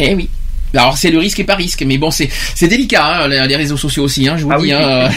Eh 0.00 0.14
oui. 0.14 0.28
Alors 0.74 0.96
c'est 0.98 1.10
le 1.10 1.18
risque 1.18 1.40
et 1.40 1.44
pas 1.44 1.54
risque, 1.54 1.82
mais 1.82 1.98
bon 1.98 2.10
c'est 2.10 2.28
c'est 2.54 2.68
délicat 2.68 3.04
hein, 3.04 3.28
les, 3.28 3.46
les 3.46 3.56
réseaux 3.56 3.76
sociaux 3.76 4.04
aussi, 4.04 4.28
hein, 4.28 4.36
je 4.36 4.44
vous 4.44 4.52
ah 4.52 4.56
dis. 4.56 4.62
oui 4.64 4.72
hein, 4.72 5.08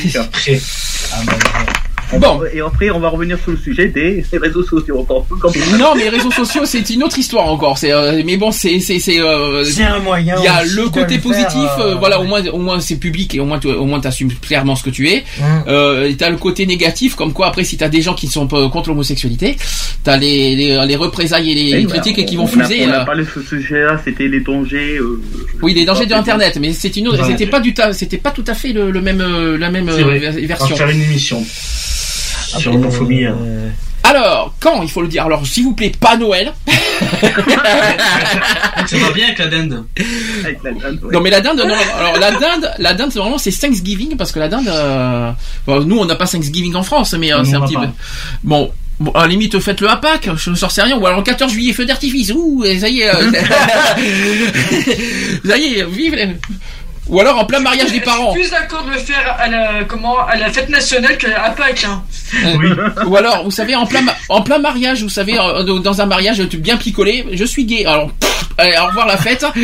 Bon. 2.19 2.37
va- 2.37 2.53
et 2.53 2.59
après, 2.61 2.89
on 2.89 2.99
va 2.99 3.09
revenir 3.09 3.37
sur 3.41 3.51
le 3.51 3.57
sujet 3.57 3.87
des 3.87 4.23
réseaux 4.33 4.63
sociaux. 4.63 4.99
Encore 4.99 5.25
Non, 5.79 5.93
mais 5.95 6.03
les 6.03 6.09
réseaux 6.09 6.31
sociaux, 6.31 6.63
c'est 6.65 6.89
une 6.89 7.03
autre 7.03 7.17
histoire 7.17 7.47
encore. 7.47 7.77
C'est, 7.77 7.91
euh, 7.93 8.21
mais 8.25 8.37
bon, 8.37 8.51
c'est, 8.51 8.79
c'est, 8.79 8.99
c'est. 8.99 9.19
euh, 9.21 9.63
C'est 9.65 9.83
un 9.83 9.99
moyen. 9.99 10.35
Il 10.39 10.43
y 10.43 10.47
a 10.47 10.63
le 10.63 10.89
côté 10.89 11.15
le 11.15 11.21
positif, 11.21 11.51
faire, 11.51 11.79
euh, 11.79 11.91
euh, 11.91 11.95
voilà, 11.95 12.19
au 12.19 12.23
moins, 12.25 12.45
au 12.47 12.57
moins 12.59 12.79
c'est 12.79 12.97
public 12.97 13.33
et 13.35 13.39
au 13.39 13.45
moins, 13.45 13.59
tu- 13.59 13.67
au 13.67 13.85
moins 13.85 13.99
t'assumes 13.99 14.31
clairement 14.41 14.75
ce 14.75 14.83
que 14.83 14.89
tu 14.89 15.09
es. 15.09 15.23
Et 16.07 16.15
t'as 16.17 16.29
le 16.29 16.37
côté 16.37 16.65
négatif, 16.65 17.15
comme 17.15 17.33
quoi 17.33 17.47
après, 17.47 17.63
si 17.63 17.77
t'as 17.77 17.89
des 17.89 18.01
gens 18.01 18.13
qui 18.13 18.27
sont 18.27 18.47
contre 18.47 18.89
l'homosexualité, 18.89 19.55
t'as 20.03 20.17
les, 20.17 20.55
les, 20.55 20.85
les 20.87 20.95
représailles 20.95 21.51
et 21.51 21.55
les, 21.55 21.81
Eh 21.81 21.85
critiques 21.85 22.19
et 22.19 22.25
qui 22.25 22.37
on 22.37 22.45
vont 22.45 22.47
fuser. 22.47 22.85
On 22.85 22.89
a 22.89 22.91
là. 22.91 23.05
parlé 23.05 23.23
de 23.23 23.29
ce 23.33 23.41
sujet-là, 23.41 24.01
c'était 24.03 24.27
les 24.27 24.39
dangers. 24.41 24.97
euh, 24.99 25.21
Oui, 25.61 25.73
les 25.73 25.85
dangers 25.85 26.05
de 26.05 26.09
c'est- 26.09 26.15
Internet, 26.15 26.57
mais 26.61 26.73
c'est 26.73 26.95
une 26.97 27.07
autre, 27.07 27.21
Ouais. 27.21 27.27
c'était 27.27 27.45
pas 27.47 27.59
du 27.59 27.73
ta- 27.73 27.93
c'était 27.93 28.17
pas 28.17 28.31
tout 28.31 28.43
à 28.47 28.53
fait 28.53 28.73
le, 28.73 28.91
le 28.91 29.01
même, 29.01 29.23
la 29.57 29.69
même 29.71 29.89
version. 29.89 30.75
faire 30.75 30.89
une 30.89 31.01
émission 31.01 31.43
sur 32.59 32.71
l'homophobie. 32.73 33.25
hein. 33.25 33.35
euh, 33.41 33.69
Alors, 34.03 34.53
quand 34.59 34.81
il 34.81 34.89
faut 34.89 35.01
le 35.01 35.07
dire? 35.07 35.25
Alors, 35.25 35.45
s'il 35.45 35.63
vous 35.63 35.73
plaît, 35.73 35.91
pas 35.99 36.17
Noël. 36.17 36.53
Ça 38.87 38.97
va 38.97 39.11
bien 39.11 39.25
avec 39.25 39.39
la 39.39 39.47
dinde. 39.47 39.85
avec 40.43 40.59
la 40.63 40.71
dinde, 40.71 40.99
ouais. 41.03 41.13
Non 41.13 41.21
mais 41.21 41.29
la 41.29 41.41
dinde, 41.41 41.63
non. 41.67 41.75
Alors 41.97 42.17
la 42.19 42.31
dinde, 42.31 42.71
la 42.79 42.93
dinde, 42.93 43.11
c'est 43.11 43.19
vraiment 43.19 43.37
c'est 43.37 43.51
Thanksgiving 43.51 44.15
parce 44.17 44.31
que 44.31 44.39
la 44.39 44.47
dinde, 44.49 44.67
euh, 44.67 45.31
bon, 45.65 45.81
nous 45.83 45.97
on 45.97 46.05
n'a 46.05 46.15
pas 46.15 46.27
Thanksgiving 46.27 46.75
en 46.75 46.83
France, 46.83 47.13
mais 47.13 47.31
euh, 47.33 47.43
c'est 47.43 47.55
un 47.55 47.61
petit 47.61 47.75
peu. 47.75 47.87
Bon. 48.43 48.71
Bon, 48.99 49.09
à 49.13 49.21
la 49.21 49.27
limite, 49.29 49.59
faites-le 49.59 49.89
à 49.89 49.95
Pâques, 49.95 50.29
je 50.37 50.51
ne 50.51 50.55
sais 50.55 50.81
rien, 50.83 50.95
ou 50.95 51.03
alors 51.07 51.17
le 51.17 51.23
14 51.23 51.51
juillet, 51.51 51.73
feu 51.73 51.85
d'artifice, 51.85 52.31
ouh, 52.35 52.63
et 52.63 52.77
ça 52.79 52.87
y 52.87 52.99
est, 53.01 53.09
euh, 53.09 53.31
ça 55.43 55.57
y 55.57 55.73
est, 55.79 55.85
vive 55.89 56.13
les- 56.13 56.35
Ou 57.11 57.19
alors 57.19 57.37
en 57.37 57.45
plein 57.45 57.59
mariage 57.59 57.91
des 57.91 57.99
parents. 57.99 58.33
Je 58.33 58.39
suis 58.39 58.49
plus 58.49 58.51
d'accord 58.51 58.83
de 58.85 58.91
le 58.91 58.97
faire 58.97 59.35
à 59.37 59.47
la, 59.49 59.83
comment, 59.83 60.17
à 60.25 60.35
la 60.37 60.49
fête 60.49 60.69
nationale 60.69 61.17
qu'à 61.17 61.49
Pâques. 61.55 61.85
Hein. 61.85 62.01
Oui. 62.57 62.69
Ou 63.07 63.15
alors, 63.17 63.43
vous 63.43 63.51
savez, 63.51 63.75
en 63.75 63.85
plein, 63.85 64.01
en 64.29 64.41
plein 64.41 64.57
mariage, 64.59 65.03
vous 65.03 65.09
savez, 65.09 65.37
euh, 65.37 65.63
dans 65.79 66.01
un 66.01 66.05
mariage 66.05 66.41
bien 66.41 66.77
picolé, 66.77 67.25
je 67.33 67.43
suis 67.45 67.65
gay. 67.65 67.85
Alors, 67.85 68.09
pff, 68.13 68.45
allez, 68.57 68.77
au 68.81 68.87
revoir 68.87 69.05
la 69.07 69.17
fête. 69.17 69.45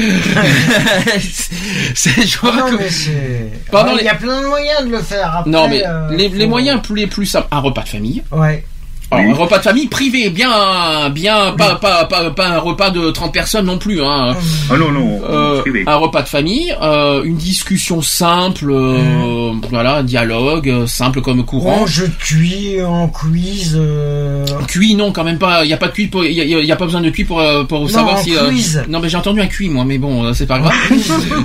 c'est, 1.96 2.28
je 2.28 2.38
vois 2.40 2.52
Non, 2.56 2.70
que- 2.72 2.76
mais 2.84 2.90
c'est. 2.90 3.52
Pendant 3.72 3.92
Ouais, 3.92 3.96
les- 3.96 4.02
Il 4.04 4.06
y 4.06 4.10
a 4.10 4.16
plein 4.16 4.42
de 4.42 4.48
moyens 4.48 4.86
de 4.86 4.92
le 4.92 5.02
faire. 5.02 5.36
Après, 5.38 5.50
Non, 5.50 5.68
mais 5.68 5.84
euh, 5.86 6.10
les, 6.12 6.30
les 6.30 6.44
faut- 6.44 6.50
moyens 6.50 6.82
plus 6.82 6.96
les 6.96 7.08
plus 7.08 7.26
simples, 7.26 7.48
un 7.52 7.60
repas 7.60 7.84
de 7.84 7.90
famille. 7.90 8.24
Ouais. 8.32 8.64
Alors, 9.10 9.24
Oui. 9.26 9.32
un 9.32 9.36
repas 9.36 9.58
de 9.60 9.64
famille 9.64 9.88
privé, 9.88 10.30
bien, 10.30 11.10
bien, 11.12 11.54
pas, 11.58 11.76
pas, 11.76 12.04
pas, 12.06 12.30
pas 12.32 12.48
un 12.50 12.58
repas 12.60 12.90
de 12.90 13.10
30 13.10 13.32
personnes 13.34 13.66
non 13.66 13.78
plus, 13.78 14.04
hein. 14.04 14.36
Ah 14.70 14.76
non, 14.78 14.92
non, 14.92 15.22
Euh, 15.30 15.62
privé. 15.62 15.86
un 15.88 15.96
repas 15.96 16.24
de 16.24 16.28
famille, 16.28 16.76
euh, 16.82 17.24
une 17.24 17.38
discussion 17.38 18.02
simple, 18.02 18.70
euh, 18.70 19.54
voilà, 19.70 19.98
un 19.98 20.04
dialogue 20.04 20.70
euh, 20.70 20.88
simple 20.88 21.22
comme 21.22 21.46
courant. 21.46 21.86
Jeu 21.88 22.10
de 22.10 22.14
cuit, 22.16 22.82
en 22.84 23.08
quiz. 23.08 23.78
euh, 23.80 24.46
Cuit, 24.68 24.96
non, 24.96 25.14
quand 25.14 25.24
même 25.24 25.38
pas. 25.40 25.64
Il 25.64 25.70
y 25.70 25.74
a 25.74 25.78
pas 25.78 25.88
de 25.88 25.94
cuit 25.94 26.12
il 26.26 26.32
y 26.34 26.42
a, 26.42 26.44
il 26.44 26.66
y 26.66 26.72
a 26.72 26.76
pas 26.76 26.86
besoin 26.86 27.00
de 27.02 27.10
cuit 27.10 27.24
pour 27.24 27.40
euh, 27.40 27.64
pour 27.64 27.90
savoir 27.90 28.16
en 28.16 28.22
si. 28.24 28.36
euh, 28.36 28.50
quiz. 28.50 28.84
non, 28.90 29.00
mais 29.00 29.08
j'ai 29.08 29.16
entendu 29.18 29.40
un 29.40 29.48
cuit 29.48 29.70
moi, 29.70 29.86
mais 29.86 29.98
bon, 30.00 30.26
euh, 30.26 30.34
c'est 30.34 30.48
pas 30.48 30.60
grave. 30.60 30.74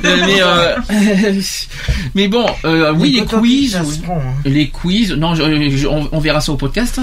Euh, 0.05 0.16
mais 0.26 0.43
euh, 0.43 0.76
mais 2.16 2.26
bon, 2.28 2.47
euh, 2.64 2.93
oui, 2.97 3.12
les 3.20 3.24
quiz, 3.24 3.76
hein. 3.76 3.84
les 4.44 4.68
quiz. 4.68 5.12
Non, 5.12 5.34
je- 5.36 5.70
je- 5.76 5.86
on, 5.86 6.09
on 6.10 6.18
verra 6.18 6.40
ça 6.40 6.51
au 6.52 6.56
podcast. 6.56 7.01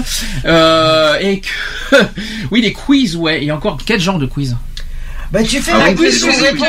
Euh, 0.50 1.16
et 1.20 1.40
que, 1.40 1.96
oui, 2.50 2.60
les 2.60 2.72
quiz, 2.72 3.16
ouais. 3.16 3.44
Et 3.44 3.52
encore, 3.52 3.78
quel 3.84 4.00
genre 4.00 4.18
de 4.18 4.26
quiz 4.26 4.56
Bah, 5.32 5.42
tu 5.44 5.60
fais 5.60 5.72
Ah 5.74 5.84
un 5.84 5.94
oui, 5.94 6.08
réponse. 6.40 6.66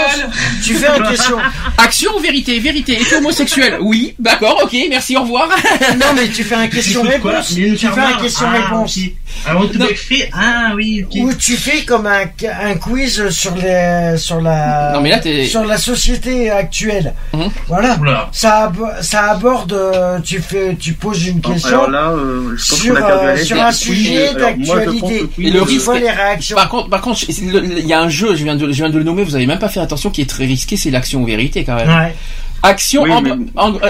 Tu 0.63 0.75
fais 0.75 0.87
un 0.87 0.99
question. 0.99 1.37
Action 1.77 2.11
ou 2.15 2.19
vérité 2.19 2.59
Vérité. 2.59 2.99
Et 3.01 3.15
homosexuel 3.15 3.77
Oui, 3.81 4.13
d'accord, 4.19 4.59
ok, 4.63 4.75
merci, 4.89 5.17
au 5.17 5.21
revoir. 5.23 5.49
Non, 5.99 6.07
mais 6.15 6.27
tu 6.29 6.43
fais 6.43 6.55
un 6.55 6.67
question-réponse. 6.67 7.51
Une 7.57 7.75
Tu 7.75 7.87
fais 7.87 7.99
un 8.01 8.13
question-réponse. 8.21 8.99
Ah, 8.99 9.05
ok. 9.07 9.49
Alors, 9.49 9.71
tu 9.71 9.77
Non. 9.79 9.85
fait 9.95 10.29
Ah 10.33 10.73
oui, 10.75 11.03
ok. 11.05 11.15
Ou 11.23 11.33
tu 11.33 11.53
fais 11.57 11.83
comme 11.85 12.05
un, 12.05 12.25
un 12.61 12.75
quiz 12.75 13.29
sur 13.29 13.55
les 13.55 14.15
sur 14.17 14.41
la 14.41 14.91
Non, 14.93 15.01
mais 15.01 15.09
là, 15.09 15.19
sur 15.45 15.65
la 15.65 15.77
société 15.77 16.51
actuelle. 16.51 17.13
Mhm. 17.33 17.49
Voilà. 17.67 17.97
Oula. 17.99 18.29
Ça 18.31 18.65
ab- 18.65 18.97
ça 19.01 19.31
aborde. 19.31 19.75
Tu 20.23 20.39
fais 20.39 20.75
tu 20.79 20.93
poses 20.93 21.25
une 21.27 21.41
Non, 21.41 21.53
question 21.53 21.77
Alors 21.85 21.89
là, 21.89 22.09
euh, 22.11 22.55
je 22.57 22.63
sur, 22.75 22.95
euh, 22.95 23.37
sur 23.37 23.61
un 23.61 23.71
sujet 23.71 24.33
d'actualité. 24.35 25.25
Et 25.39 25.49
le 25.49 25.59
Tu 25.61 25.65
risque- 25.65 25.85
vois 25.85 25.99
les 25.99 26.11
réactions. 26.11 26.55
Par 26.55 26.69
contre, 26.69 26.89
par 26.89 27.01
contre, 27.01 27.21
il 27.27 27.85
y 27.87 27.93
a 27.93 27.99
un 28.01 28.09
jeu, 28.09 28.35
je 28.35 28.43
viens 28.43 28.50
de, 28.55 28.67
je 28.71 28.73
viens 28.77 28.89
de 28.89 28.97
le 28.97 29.03
nommer, 29.03 29.23
vous 29.23 29.35
avez 29.35 29.45
même 29.45 29.59
pas 29.59 29.69
fait 29.69 29.79
attention, 29.79 30.09
qui 30.09 30.21
est 30.21 30.29
très 30.29 30.45
risqué, 30.45 30.77
c'est 30.77 30.91
l'action 30.91 31.21
ou 31.21 31.25
vérité 31.25 31.63
quand 31.63 31.75
même. 31.75 31.89
Ouais. 31.89 32.15
Action, 32.63 33.03
Oui, 33.03 33.11
mais- 33.23 33.31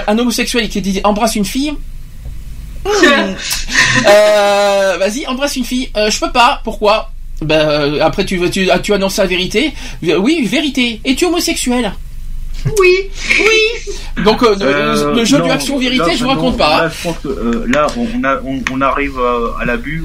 un 0.06 0.18
homosexuel 0.18 0.68
qui 0.68 0.80
dit 0.80 1.00
embrasse 1.04 1.36
une 1.36 1.44
fille. 1.44 1.72
Euh, 4.06 4.96
Vas-y, 4.98 5.26
embrasse 5.26 5.56
une 5.56 5.64
fille. 5.64 5.90
Euh, 5.96 6.10
je 6.10 6.18
peux 6.18 6.32
pas. 6.32 6.60
Pourquoi? 6.64 7.10
Ben 7.42 7.58
euh, 7.68 7.98
après 8.00 8.24
tu 8.24 8.40
tu 8.50 8.68
tu 8.82 8.94
annonces 8.94 9.18
la 9.18 9.26
vérité. 9.26 9.72
Oui, 10.02 10.46
vérité. 10.46 11.00
Es-tu 11.04 11.26
homosexuel? 11.26 11.92
Oui. 12.78 13.08
Oui. 13.40 14.22
Donc 14.24 14.42
euh, 14.42 14.54
Euh, 14.60 15.14
le 15.14 15.24
jeu 15.24 15.38
non, 15.38 15.44
du 15.46 15.50
action 15.50 15.78
vérité, 15.78 15.98
là, 16.04 16.12
je 16.14 16.18
vous 16.22 16.30
non, 16.30 16.34
raconte 16.36 16.58
pas. 16.58 16.76
hein. 16.76 16.82
Là, 16.84 16.90
je 16.96 17.02
pense 17.02 17.18
que 17.18 17.28
euh, 17.28 17.66
là, 17.72 17.86
on, 17.96 18.24
a, 18.24 18.40
on, 18.44 18.60
on 18.72 18.80
arrive 18.80 19.14
à 19.60 19.64
l'abus. 19.64 20.02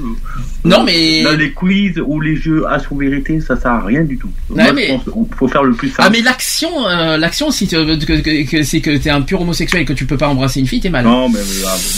Non, 0.64 0.82
mais- 0.82 1.22
Là, 1.22 1.34
les 1.36 1.52
quiz 1.52 2.00
ou 2.04 2.20
les 2.20 2.34
jeux 2.36 2.64
action 2.68 2.96
vérité, 2.96 3.40
ça 3.40 3.54
sert 3.56 3.70
à 3.70 3.80
rien 3.84 4.02
du 4.02 4.18
tout. 4.18 4.28
Ouais, 4.50 4.64
Moi, 4.64 4.72
mais- 4.72 4.86
je 4.88 4.92
pense 4.94 5.04
qu'il 5.28 5.36
faut 5.36 5.48
faire 5.48 5.62
le 5.62 5.72
plus 5.72 5.88
simple. 5.88 6.02
Ah 6.04 6.10
mais 6.10 6.20
l'action, 6.20 6.68
euh, 6.88 7.16
l'action 7.16 7.50
si 7.50 7.68
tu, 7.68 7.76
que, 7.76 8.04
que, 8.20 8.42
que- 8.50 8.62
c'est 8.64 8.80
que 8.80 8.96
t'es 8.96 9.10
un 9.10 9.22
pur 9.22 9.40
homosexuel 9.40 9.82
et 9.82 9.84
que 9.84 9.92
tu 9.92 10.04
peux 10.04 10.16
pas 10.16 10.28
embrasser 10.28 10.58
une 10.60 10.66
fille, 10.66 10.80
t'es 10.80 10.90
mal. 10.90 11.04
Non, 11.04 11.28
mais 11.28 11.38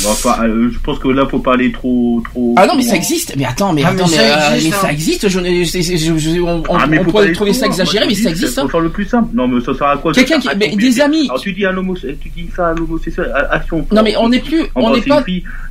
va 0.03 0.11
pas- 0.23 0.43
euh, 0.45 0.70
je 0.73 0.78
pense 0.78 0.99
que 0.99 1.09
là, 1.09 1.27
faut 1.28 1.39
pas 1.39 1.55
aller 1.55 1.73
trop, 1.73 2.23
trop. 2.31 2.55
Ah 2.59 2.66
non 2.66 2.74
mais 2.77 2.82
ça 2.82 2.97
existe. 2.97 3.35
Mais 3.37 3.47
attends, 3.47 3.73
mais 3.73 3.82
Ah, 3.85 3.93
mais 3.93 4.01
attends, 4.03 4.11
mais, 4.11 4.16
ça 4.16 4.23
euh, 4.23 4.55
existe, 4.55 4.69
mais 4.70 4.77
hein. 4.77 4.78
ça 4.82 4.93
existe. 4.93 5.28
Je, 5.28 5.39
je- 5.39 5.81
je- 5.81 5.97
je- 5.97 6.19
je- 6.19 6.41
on, 6.41 6.62
Ah, 6.78 6.87
mais 6.87 6.99
on 6.99 7.32
trouver 7.32 7.55
ça 7.55 7.66
exagéré, 7.66 8.07
mais 8.07 8.15
ça 8.15 8.28
existe. 8.31 8.55
Faut 8.61 8.66
hein. 8.66 8.69
faire 8.70 8.81
le 8.81 8.91
plus 8.91 9.07
simple. 9.07 9.31
Non, 9.35 9.49
mais 9.49 9.61
ça 9.65 9.73
sert 9.74 9.87
à 9.87 9.97
quoi? 9.97 10.12
Quelqu'un 10.12 10.39
qui- 10.39 10.49
mais 10.55 10.74
des 10.77 11.01
amis. 11.01 11.27
Alors 11.28 11.40
tu 11.40 11.52
dis 11.52 11.64
à 11.66 11.72
l'homosexuel, 11.72 12.16
tu 12.20 12.28
dis 12.31 12.48
ça 12.55 12.68
à 12.68 12.74
l'homosexuel, 12.74 13.31
à- 13.35 13.55
action. 13.55 13.86
Non 13.93 14.02
mais 14.02 14.16
on 14.16 14.28
n'est 14.28 14.40
plus, 14.40 14.62
on 14.74 14.94
n'est 14.94 15.02
pas, 15.02 15.22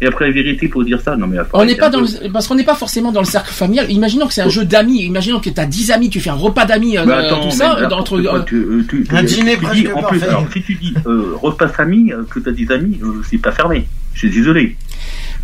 et 0.02 0.06
après 0.08 0.28
la 0.28 0.32
vérité 0.34 0.68
pour 0.68 0.84
dire 0.84 1.00
ça. 1.02 1.16
Non 1.16 1.28
mais 1.28 1.38
on 1.54 1.66
n'est 1.66 1.76
pas 1.76 1.90
dans 1.90 2.02
le, 2.02 2.30
parce 2.32 2.48
qu'on 2.48 2.56
n'est 2.56 2.64
pas 2.64 2.76
forcément 2.76 3.12
dans 3.12 3.22
le 3.22 3.26
cercle 3.26 3.52
familial. 3.54 3.92
Imaginons 3.92 4.28
que 4.28 4.34
c'est 4.34 4.42
un 4.42 4.50
jeu 4.50 4.66
d'amis. 4.66 5.04
Imaginons 5.04 5.40
que 5.40 5.50
t'as 5.50 5.66
10 5.66 5.92
amis, 5.92 6.10
tu 6.10 6.20
fais 6.20 6.30
un 6.30 6.36
repas 6.36 6.66
d'amis, 6.66 6.98
euh, 6.98 7.06
tout 7.42 7.52
ça, 7.52 7.76
entre. 7.94 8.20
quoi, 8.22 8.40
euh, 8.40 8.44
tu, 8.44 8.56
euh, 8.56 8.86
tu- 8.90 9.06
Un 9.12 9.24
dîner 9.24 9.56
tu 9.56 9.62
presque 9.62 9.82
dis, 9.82 9.88
en 9.92 10.04
plus, 10.04 10.24
alors, 10.24 10.46
si 10.54 10.62
tu 10.64 10.76
dis 10.76 10.94
euh, 11.08 11.34
repas 11.42 11.68
famille, 11.70 12.14
que 12.30 12.40
tu 12.40 12.50
as 12.50 12.52
des 12.52 12.72
amis, 12.72 13.00
euh, 13.04 13.22
c'est 13.30 13.38
pas 13.38 13.52
fermé. 13.52 13.86
Je 14.14 14.20
suis 14.20 14.30
désolé. 14.32 14.76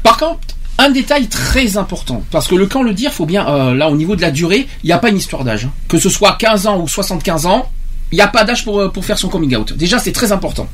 Par 0.03 0.17
contre, 0.17 0.39
un 0.77 0.89
détail 0.89 1.27
très 1.27 1.77
important, 1.77 2.23
parce 2.31 2.47
que 2.47 2.55
le 2.55 2.65
quand 2.65 2.83
le 2.83 2.93
dire, 2.93 3.11
faut 3.11 3.25
bien, 3.25 3.47
euh, 3.47 3.73
là 3.73 3.89
au 3.89 3.95
niveau 3.95 4.15
de 4.15 4.21
la 4.21 4.31
durée, 4.31 4.67
il 4.83 4.87
n'y 4.87 4.91
a 4.91 4.97
pas 4.97 5.09
une 5.09 5.17
histoire 5.17 5.43
d'âge. 5.45 5.65
hein. 5.65 5.71
Que 5.87 5.97
ce 5.97 6.09
soit 6.09 6.35
15 6.37 6.67
ans 6.67 6.81
ou 6.81 6.87
75 6.87 7.45
ans, 7.45 7.69
il 8.11 8.15
n'y 8.15 8.21
a 8.21 8.27
pas 8.27 8.43
d'âge 8.43 8.63
pour, 8.63 8.79
euh, 8.79 8.89
pour 8.89 9.03
faire 9.03 9.17
son 9.17 9.29
coming 9.29 9.55
out. 9.55 9.73
Déjà, 9.73 9.99
c'est 9.99 10.11
très 10.11 10.31
important. 10.31 10.67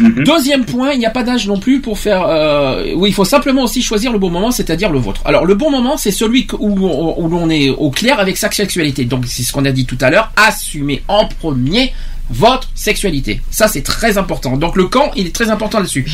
Mhm. 0.00 0.24
Deuxième 0.24 0.64
point, 0.64 0.92
il 0.92 0.98
n'y 0.98 1.06
a 1.06 1.10
pas 1.10 1.22
d'âge 1.22 1.46
non 1.46 1.58
plus 1.58 1.80
pour 1.80 1.98
faire... 1.98 2.24
Euh, 2.26 2.92
oui, 2.96 3.10
il 3.10 3.12
faut 3.12 3.24
simplement 3.24 3.62
aussi 3.64 3.82
choisir 3.82 4.12
le 4.12 4.18
bon 4.18 4.30
moment, 4.30 4.50
c'est-à-dire 4.50 4.90
le 4.90 4.98
vôtre. 4.98 5.20
Alors, 5.24 5.44
le 5.44 5.54
bon 5.54 5.70
moment, 5.70 5.96
c'est 5.96 6.10
celui 6.10 6.46
où, 6.58 6.86
on- 6.86 7.22
où 7.22 7.28
l'on 7.28 7.48
est 7.50 7.68
au 7.70 7.90
clair 7.90 8.18
avec 8.18 8.36
sa 8.36 8.50
sexualité. 8.50 9.04
Donc, 9.04 9.24
c'est 9.26 9.42
ce 9.42 9.52
qu'on 9.52 9.64
a 9.64 9.70
dit 9.72 9.84
tout 9.86 9.98
à 10.00 10.10
l'heure, 10.10 10.32
assumez 10.36 11.02
en 11.08 11.26
premier 11.26 11.92
votre 12.30 12.68
sexualité. 12.74 13.42
Ça, 13.50 13.68
c'est 13.68 13.82
très 13.82 14.16
important. 14.16 14.56
Donc, 14.56 14.74
le 14.76 14.86
quand, 14.86 15.10
il 15.14 15.26
est 15.26 15.34
très 15.34 15.50
important 15.50 15.78
là-dessus. 15.78 16.06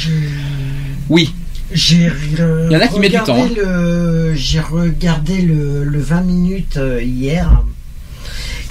Oui. 1.09 1.33
J'ai 1.71 2.07
euh, 2.41 2.67
Il 2.71 2.73
y 2.73 2.77
en 2.77 2.81
a 2.81 2.89
qui 2.89 2.99
mettent 2.99 3.13
du 3.13 3.19
regardé 3.19 3.33
temps, 3.33 3.45
hein. 3.45 3.51
le- 3.57 4.35
J'ai 4.35 4.59
regardé 4.61 5.43
le, 5.43 5.85
le 5.85 6.01
20 6.01 6.23
minutes 6.23 6.77
euh, 6.79 7.03
hier. 7.03 7.63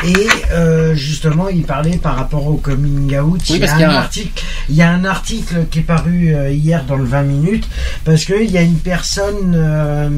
Et 0.05 0.27
euh, 0.51 0.93
justement, 0.95 1.49
il 1.49 1.63
parlait 1.63 1.97
par 1.97 2.15
rapport 2.15 2.45
au 2.47 2.55
coming 2.57 3.17
out. 3.17 3.41
Oui, 3.49 3.55
il, 3.55 3.57
y 3.59 3.63
a 3.65 3.79
y 3.79 3.83
un 3.83 3.89
a 3.89 3.93
un- 3.93 3.95
article, 3.95 4.43
il 4.69 4.75
y 4.75 4.81
a 4.83 4.89
un 4.91 5.05
article 5.05 5.65
qui 5.71 5.79
est 5.79 5.83
paru 5.83 6.33
euh, 6.35 6.51
hier 6.51 6.83
dans 6.85 6.97
le 6.97 7.03
20 7.05 7.23
minutes 7.23 7.67
parce 8.05 8.23
qu'il 8.25 8.49
y 8.51 8.57
a 8.57 8.61
une 8.61 8.77
personne 8.77 9.53
euh, 9.55 10.09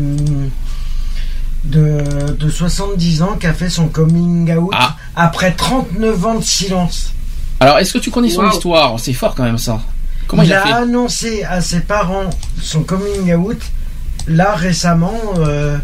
de, 1.64 2.31
de 2.38 2.49
70 2.49 3.22
ans 3.22 3.38
qui 3.39 3.47
a 3.47 3.53
fait 3.53 3.69
son 3.69 3.88
coming 3.88 4.53
out 4.56 4.72
Ah. 4.73 4.95
après 5.15 5.51
39 5.53 6.26
ans 6.26 6.35
de 6.39 6.43
silence. 6.43 7.14
Alors, 7.60 7.77
est-ce 7.80 7.93
que 7.93 7.99
tu 7.99 8.11
connais 8.11 8.30
son 8.30 8.43
Wow. 8.43 8.49
histoire? 8.51 8.99
C'est 8.99 9.14
fort 9.14 9.35
quand 9.35 9.43
même 9.43 9.57
ça. 9.57 9.81
Comment 10.27 10.43
il, 10.43 10.47
il 10.49 10.53
a 10.53 10.61
a 10.61 10.68
fait? 10.68 10.73
annoncé 10.73 11.43
à 11.43 11.61
ses 11.61 11.80
parents 11.81 12.30
son 12.61 12.84
coming 12.84 13.34
out 13.34 13.61
là 14.27 14.56
récemment 14.56 15.19
euh, 15.38 15.77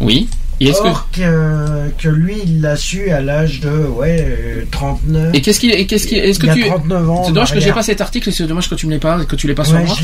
Oui. 0.00 0.28
Et 0.60 0.72
que 0.72 0.78
Or 0.78 1.08
que, 1.12 1.88
que 1.98 2.08
lui, 2.08 2.36
il 2.44 2.60
l'a 2.60 2.76
su 2.76 3.10
à 3.10 3.20
l'âge 3.20 3.60
de 3.60 3.70
ouais, 3.70 4.26
euh, 4.28 4.64
39. 4.70 5.34
et 5.34 5.40
qu'est-ce 5.40 5.60
qu'il 5.60 5.70
et 5.70 5.86
qu'est-ce 5.86 6.06
qu'il 6.06 6.18
est-ce 6.18 6.38
que 6.38 6.52
tu 6.52 6.64
a 6.64 6.66
39 6.68 7.10
ans. 7.10 7.24
C'est 7.24 7.32
dommage 7.32 7.52
que 7.52 7.60
j'ai 7.60 7.72
pas 7.72 7.82
cet 7.82 8.00
article, 8.00 8.32
c'est 8.32 8.46
dommage 8.46 8.68
que 8.68 8.74
tu 8.74 8.86
me 8.86 8.92
l'aies 8.92 8.98
pas 8.98 9.24
que 9.24 9.36
tu 9.36 9.46
l'aies 9.46 9.54
pas 9.54 9.64
sur 9.64 9.76
Ouais, 9.76 9.84
moi. 9.84 9.96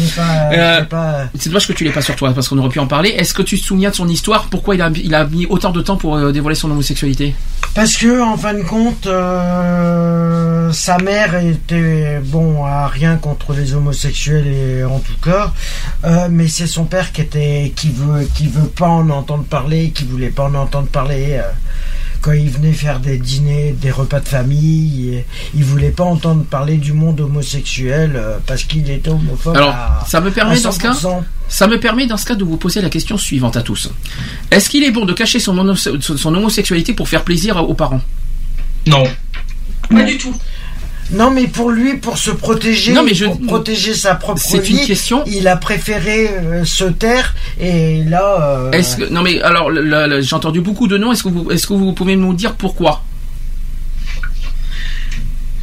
Euh, 0.53 0.83
pas. 0.83 1.25
C'est 1.39 1.49
dommage 1.49 1.67
que 1.67 1.73
tu 1.73 1.85
l'aies 1.85 1.91
pas 1.93 2.03
sur 2.03 2.15
toi 2.17 2.33
parce 2.33 2.49
qu'on 2.49 2.59
aurait 2.59 2.69
pu 2.69 2.79
en 2.79 2.87
parler. 2.87 3.11
Est-ce 3.11 3.35
que 3.35 3.43
tu 3.43 3.59
te 3.59 3.65
souviens 3.65 3.91
de 3.91 3.95
son 3.95 4.09
histoire? 4.09 4.47
Pourquoi 4.51 4.75
il 4.77 4.83
a 4.83 4.91
il 4.95 5.15
a 5.15 5.25
mis 5.25 5.47
autant 5.47 5.71
de 5.71 5.81
temps 5.81 5.97
pour 5.97 6.17
euh, 6.17 6.33
dévoiler 6.33 6.55
son 6.55 6.71
homosexualité? 6.71 7.35
Parce 7.75 7.97
que 7.97 8.23
en 8.23 8.37
fin 8.37 8.55
de 8.55 8.63
compte, 8.63 9.09
euh, 9.09 10.71
sa 10.71 10.99
mère 10.99 11.35
était 11.35 12.21
bon 12.25 12.65
à 12.65 12.87
rien 12.87 13.17
contre 13.17 13.53
les 13.53 13.75
homosexuels 13.75 14.47
et 14.47 14.85
en 14.85 15.01
tout 15.01 15.19
cas, 15.21 15.53
euh, 16.05 16.29
mais 16.31 16.47
c'est 16.47 16.69
son 16.69 16.85
père 16.85 17.11
qui 17.11 17.21
était 17.23 17.73
qui 17.75 17.91
veut 17.91 18.29
qui 18.37 18.47
veut 18.47 18.69
pas 18.69 18.87
en 18.87 19.11
entendre 19.11 19.43
parler, 19.43 19.91
qui 19.91 20.05
voulait 20.05 20.29
pas 20.29 20.44
en 20.45 20.55
entendre 20.55 20.89
parler. 20.89 21.33
euh, 21.33 21.43
quand 22.21 22.33
il 22.33 22.49
venait 22.49 22.73
faire 22.73 23.01
des 23.01 23.19
dîners, 23.19 23.73
des 23.79 23.91
repas 23.91 24.19
de 24.19 24.27
famille, 24.29 25.23
il 25.55 25.63
voulait 25.63 25.91
pas 25.91 26.05
entendre 26.05 26.43
parler 26.45 26.79
du 26.79 26.95
monde 26.95 27.21
homosexuel 27.21 28.13
euh, 28.17 28.39
parce 28.47 28.65
qu'il 28.65 28.89
était 28.91 29.11
homophobe. 29.11 29.55
Alors, 29.55 29.69
à- 29.75 30.07
ça 30.09 30.23
me 30.23 30.31
permet 30.31 30.57
à 30.57 30.61
dans 30.61 30.73
ce 30.73 30.79
cas 30.79 30.93
100%. 30.93 31.23
Ça 31.49 31.67
me 31.67 31.79
permet 31.79 32.07
dans 32.07 32.17
ce 32.17 32.25
cas 32.25 32.35
de 32.35 32.43
vous 32.43 32.57
poser 32.57 32.81
la 32.81 32.89
question 32.89 33.19
suivante 33.19 33.59
à 33.59 33.63
tous. 33.63 33.91
Est-ce 34.51 34.71
qu'il 34.71 34.85
est 34.85 34.91
bon 34.91 35.05
de 35.05 35.13
cacher 35.13 35.39
son 35.39 35.59
homosexualité 36.35 36.95
pour 36.95 37.11
faire 37.11 37.25
plaisir 37.25 37.57
aux 37.59 37.75
parents? 37.75 38.01
Non. 38.87 39.05
Pas 39.91 40.03
du 40.05 40.17
tout. 40.17 40.35
Non, 41.11 41.31
mais 41.31 41.47
pour 41.47 41.71
lui, 41.71 41.97
pour 41.99 42.19
se 42.19 42.31
protéger, 42.31 42.93
Non, 42.93 43.03
mais 43.03 43.15
je- 43.15 43.27
pour 43.27 43.41
protéger 43.41 43.95
sa 43.95 44.15
propre 44.15 44.41
vie, 44.59 44.81
une 44.81 44.87
question. 44.87 45.23
il 45.27 45.47
a 45.49 45.57
préféré 45.57 46.29
euh, 46.29 46.65
se 46.65 46.85
taire 46.85 47.35
et 47.61 48.03
là. 48.05 48.59
euh, 48.67 48.71
Est-ce 48.73 48.97
que 48.97 49.05
non 49.13 49.23
mais 49.23 49.41
alors 49.43 49.71
j'ai 50.21 50.35
entendu 50.35 50.61
beaucoup 50.61 50.89
de 50.89 50.97
noms. 50.97 51.13
Est-ce 51.13 51.23
que 51.23 51.29
vous 51.29 51.51
est-ce 51.51 51.67
que 51.67 51.75
vous 51.75 51.93
pouvez 51.93 52.17
nous 52.17 52.33
dire 52.35 52.55
pourquoi? 52.55 53.03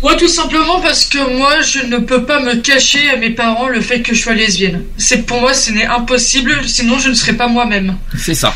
Moi, 0.01 0.15
tout 0.15 0.27
simplement 0.27 0.79
parce 0.81 1.05
que 1.05 1.37
moi, 1.37 1.61
je 1.61 1.85
ne 1.85 1.97
peux 1.97 2.23
pas 2.23 2.39
me 2.41 2.55
cacher 2.55 3.09
à 3.11 3.17
mes 3.17 3.29
parents 3.29 3.67
le 3.67 3.81
fait 3.81 4.01
que 4.01 4.15
je 4.15 4.21
sois 4.21 4.33
lesbienne. 4.33 4.83
C'est 4.97 5.25
pour 5.27 5.39
moi, 5.41 5.53
ce 5.53 5.71
n'est 5.71 5.85
impossible, 5.85 6.53
sinon 6.67 6.97
je 6.99 7.09
ne 7.09 7.13
serais 7.13 7.33
pas 7.33 7.47
moi-même. 7.47 7.95
C'est 8.17 8.33
ça. 8.33 8.53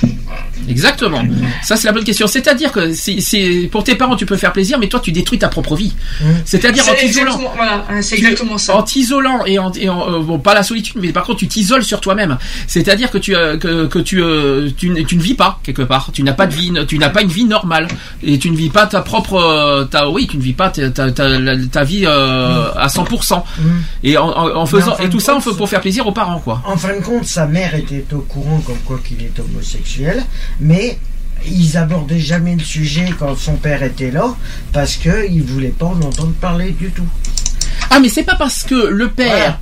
Exactement. 0.67 1.21
Ça, 1.63 1.75
c'est 1.75 1.85
la 1.85 1.91
bonne 1.91 2.03
question. 2.03 2.25
C'est-à-dire 2.25 2.71
que 2.71 2.93
c'est, 2.93 3.69
pour 3.71 3.83
tes 3.83 3.93
parents, 3.95 4.15
tu 4.15 4.25
peux 4.25 4.37
faire 4.37 4.51
plaisir, 4.53 4.79
mais 4.79 4.87
toi, 4.87 4.99
tu 4.99 5.11
détruis 5.11 5.37
ta 5.37 5.47
propre 5.47 5.75
vie. 5.75 5.93
C'est-à-dire 6.45 6.83
en 6.83 6.95
t'isolant. 6.95 7.51
voilà, 7.55 7.85
hein, 7.89 8.01
c'est 8.01 8.15
exactement 8.17 8.57
ça. 8.57 8.75
En 8.75 8.81
t'isolant 8.81 9.45
et 9.45 9.59
en, 9.59 9.71
et 9.73 9.89
en- 9.89 10.09
euh, 10.11 10.19
bon 10.21 10.39
pas 10.39 10.53
la 10.55 10.63
solitude 10.63 10.95
mais 11.01 11.11
par 11.11 11.23
contre 11.23 11.39
tu 11.39 11.47
t'isoles 11.47 11.83
sur 11.83 12.01
toi-même. 12.01 12.37
C'est-à-dire 12.67 13.11
que 13.11 13.17
tu 13.19 13.35
euh, 13.35 13.57
que, 13.57 13.85
que 13.85 13.99
tu, 13.99 14.21
euh, 14.23 14.69
tu 14.75 14.89
ne 14.89 15.21
vis 15.21 15.35
pas 15.35 15.59
quelque 15.63 15.83
part. 15.83 16.09
Tu 16.13 16.23
n'as 16.23 16.33
pas 16.33 16.47
de 16.47 16.55
vie, 16.55 16.71
tu 16.87 16.97
n'as 16.97 17.09
pas 17.09 17.21
une 17.21 17.29
vie 17.29 17.45
normale 17.45 17.87
et 18.23 18.39
tu 18.39 18.49
ne 18.49 18.57
vis 18.57 18.69
pas 18.69 18.87
ta 18.87 19.01
propre 19.01 19.35
euh, 19.35 19.83
ta 19.85 20.09
oui 20.09 20.25
tu 20.27 20.37
ne 20.37 20.41
vis 20.41 20.53
pas 20.53 20.69
ta 20.69 20.89
ta, 20.89 21.11
ta, 21.11 21.34
la- 21.39 21.65
ta 21.67 21.83
vie 21.83 22.05
euh, 22.05 22.71
à 22.75 22.87
100%. 22.87 23.43
Et 24.03 24.17
en, 24.17 24.27
en- 24.27 24.55
en 24.55 24.65
faisant 24.65 24.93
en 24.93 24.97
et 24.99 25.09
tout 25.09 25.19
ça 25.19 25.35
on 25.35 25.39
fait 25.41 25.53
pour 25.55 25.69
faire 25.69 25.81
plaisir 25.81 26.05
aux 26.07 26.11
parents 26.11 26.39
quoi. 26.39 26.61
En 26.65 26.77
fin 26.77 26.95
de 26.95 27.01
compte, 27.03 27.25
sa 27.25 27.45
mère 27.47 27.75
était 27.75 28.05
au 28.13 28.19
courant 28.19 28.59
comme 28.65 28.77
quoi 28.85 28.99
qu'il 29.03 29.21
est 29.23 29.39
homosexuel, 29.39 30.23
mais 30.59 30.97
ils 31.47 31.77
abordaient 31.77 32.19
jamais 32.19 32.55
le 32.55 32.63
sujet 32.63 33.09
quand 33.19 33.35
son 33.37 33.55
père 33.55 33.83
était 33.83 34.09
là 34.11 34.33
parce 34.73 34.95
que 34.95 35.29
ils 35.29 35.43
voulaient 35.43 35.67
pas 35.69 35.85
en 35.87 35.99
entendre 36.01 36.33
parler 36.41 36.71
du 36.71 36.89
tout. 36.91 37.07
Ah 37.89 37.99
mais 37.99 38.09
c'est 38.09 38.23
pas 38.23 38.35
parce 38.35 38.63
que 38.63 38.75
le 38.75 39.09
père 39.09 39.57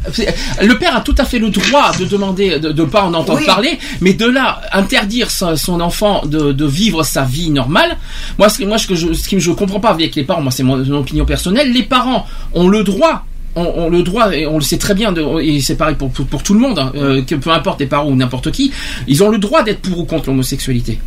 le 0.61 0.77
père 0.77 0.95
a 0.95 1.01
tout 1.01 1.15
à 1.17 1.25
fait 1.25 1.39
le 1.39 1.49
droit 1.49 1.91
de 1.97 2.05
demander 2.05 2.59
de, 2.59 2.71
de 2.71 2.83
pas 2.83 3.03
en 3.03 3.13
entendre 3.13 3.39
Oui. 3.39 3.45
parler 3.45 3.79
mais 4.01 4.13
de 4.13 4.25
là 4.25 4.61
interdire 4.71 5.29
son, 5.29 5.55
son 5.55 5.79
enfant 5.81 6.23
de, 6.25 6.51
de 6.51 6.65
vivre 6.65 7.03
sa 7.03 7.23
vie 7.23 7.49
normale 7.49 7.97
moi 8.37 8.49
ce 8.49 8.59
que 8.59 8.63
moi 8.63 8.77
ce 8.77 8.87
que 8.87 8.95
je 8.95 9.13
ce 9.13 9.27
que 9.29 9.39
je 9.39 9.51
comprends 9.51 9.79
pas 9.79 9.89
avec 9.89 10.15
les 10.15 10.23
parents 10.23 10.41
moi 10.41 10.51
c'est 10.51 10.63
mon, 10.63 10.77
mon 10.77 10.99
opinion 10.99 11.25
personnelle 11.25 11.71
les 11.71 11.83
parents 11.83 12.25
ont 12.53 12.67
le 12.67 12.83
droit 12.83 13.25
ont, 13.55 13.61
ont 13.85 13.89
le 13.89 14.01
droit 14.03 14.33
et 14.33 14.47
on 14.47 14.55
le 14.55 14.61
sait 14.63 14.77
très 14.79 14.95
bien 14.95 15.11
de, 15.11 15.41
et 15.41 15.61
c'est 15.61 15.75
pareil 15.75 15.95
pour, 15.95 16.09
pour, 16.11 16.25
pour 16.25 16.41
tout 16.43 16.53
le 16.55 16.59
monde 16.59 16.79
hein, 16.79 16.91
euh, 16.95 17.21
que 17.21 17.35
peu 17.35 17.51
importe 17.51 17.79
les 17.81 17.85
parents 17.87 18.07
ou 18.09 18.15
n'importe 18.15 18.51
qui 18.51 18.71
ils 19.07 19.21
ont 19.23 19.29
le 19.29 19.37
droit 19.37 19.61
d'être 19.63 19.81
pour 19.81 19.99
ou 19.99 20.05
contre 20.05 20.29
l'homosexualité. 20.29 20.99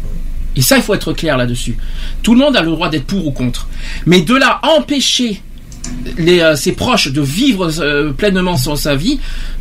Et 0.55 0.63
ça 0.63 0.77
il 0.77 0.83
faut 0.83 0.95
être 0.95 1.13
clair 1.13 1.37
là-dessus. 1.37 1.77
Tout 2.23 2.33
le 2.35 2.41
monde 2.41 2.57
a 2.57 2.63
le 2.63 2.71
droit 2.71 2.89
d'être 2.89 3.05
pour 3.05 3.27
ou 3.27 3.31
contre. 3.33 3.67
Mais 4.07 4.23
de 4.23 4.35
là 4.35 4.59
à 4.63 4.69
empêcher 4.79 5.43
les, 6.19 6.41
euh, 6.41 6.57
ses 6.57 6.73
proches 6.73 7.09
de 7.09 7.21
vivre 7.21 7.71
euh, 7.81 8.13
pleinement 8.13 8.57
son, 8.57 8.77
sa 8.77 8.95
vie. 8.97 9.19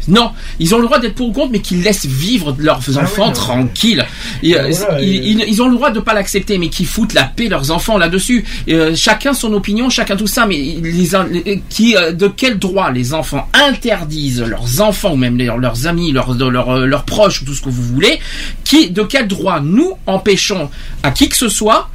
Non, 0.07 0.31
ils 0.59 0.75
ont 0.75 0.77
le 0.77 0.85
droit 0.85 0.99
d'être 0.99 1.15
pour 1.15 1.29
ou 1.29 1.31
contre, 1.31 1.51
mais 1.51 1.59
qu'ils 1.61 1.81
laissent 1.81 2.05
vivre 2.05 2.55
leurs 2.59 2.79
Ah 2.95 2.99
enfants 3.01 3.27
oui, 3.29 3.33
tranquilles. 3.33 4.05
Et, 4.43 4.55
euh, 4.55 4.69
Voilà, 4.71 5.01
ils, 5.01 5.09
et- 5.15 5.29
ils- 5.31 5.45
ils 5.47 5.61
ont 5.63 5.67
le 5.67 5.75
droit 5.75 5.89
de 5.89 5.99
pas 5.99 6.13
l'accepter, 6.13 6.59
mais 6.59 6.69
qu'ils 6.69 6.85
foutent 6.85 7.13
la 7.13 7.23
paix 7.23 7.47
leurs 7.47 7.71
enfants 7.71 7.97
là-dessus. 7.97 8.45
Euh, 8.69 8.95
chacun 8.95 9.33
son 9.33 9.51
opinion, 9.53 9.89
chacun 9.89 10.15
tout 10.15 10.27
ça, 10.27 10.45
mais 10.45 10.57
les, 10.57 11.09
les- 11.31 11.63
qui, 11.69 11.95
euh, 11.97 12.11
de 12.11 12.27
quel 12.27 12.59
droit 12.59 12.91
les 12.91 13.15
enfants 13.15 13.49
interdisent 13.67 14.43
leurs 14.43 14.79
enfants 14.81 15.13
ou 15.13 15.17
même 15.17 15.37
les- 15.37 15.49
leurs 15.59 15.87
amis, 15.87 16.11
leurs, 16.11 16.35
leurs, 16.35 16.69
euh, 16.69 16.85
leurs 16.85 17.05
proches, 17.05 17.43
tout 17.43 17.53
ce 17.55 17.61
que 17.61 17.69
vous 17.69 17.81
voulez, 17.81 18.19
qui, 18.63 18.91
de 18.91 19.01
quel 19.01 19.27
droit 19.27 19.59
nous 19.59 19.93
empêchons 20.05 20.69
à 21.01 21.09
qui 21.09 21.29
que 21.29 21.35
ce 21.37 21.49
soit 21.49 21.89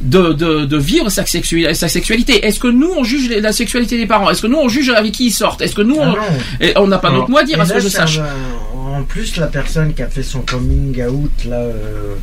de, 0.00 0.32
de, 0.32 0.64
de 0.66 0.76
vivre 0.76 1.08
sa, 1.10 1.24
sexu- 1.24 1.72
sa 1.74 1.88
sexualité. 1.88 2.44
Est-ce 2.46 2.60
que 2.60 2.68
nous 2.68 2.90
on 2.96 3.02
juge 3.04 3.30
la 3.30 3.52
sexualité 3.52 3.96
des 3.96 4.06
parents? 4.06 4.28
Est-ce 4.30 4.42
que 4.42 4.46
nous 4.46 4.58
on 4.58 4.68
juge 4.68 4.90
avec 4.90 5.12
qui 5.12 5.26
ils 5.26 5.30
sortent? 5.32 5.62
Est-ce 5.62 5.74
que 5.74 5.82
nous 5.82 5.98
Ah 6.00 6.14
on 6.76 6.86
n'a 6.86 6.98
pas 6.98 7.10
notre 7.10 7.30
mot 7.30 7.38
à 7.38 7.44
dire 7.44 7.60
à 7.60 7.64
ce 7.64 7.70
là, 7.70 7.76
que 7.76 7.82
je 7.82 7.88
sache 7.88 8.18
un- 8.18 8.98
En 8.98 9.02
plus, 9.02 9.36
la 9.36 9.46
personne 9.46 9.94
qui 9.94 10.02
a 10.02 10.08
fait 10.08 10.22
son 10.22 10.40
coming 10.40 11.02
out 11.06 11.30
là 11.48 11.56
euh, 11.56 12.14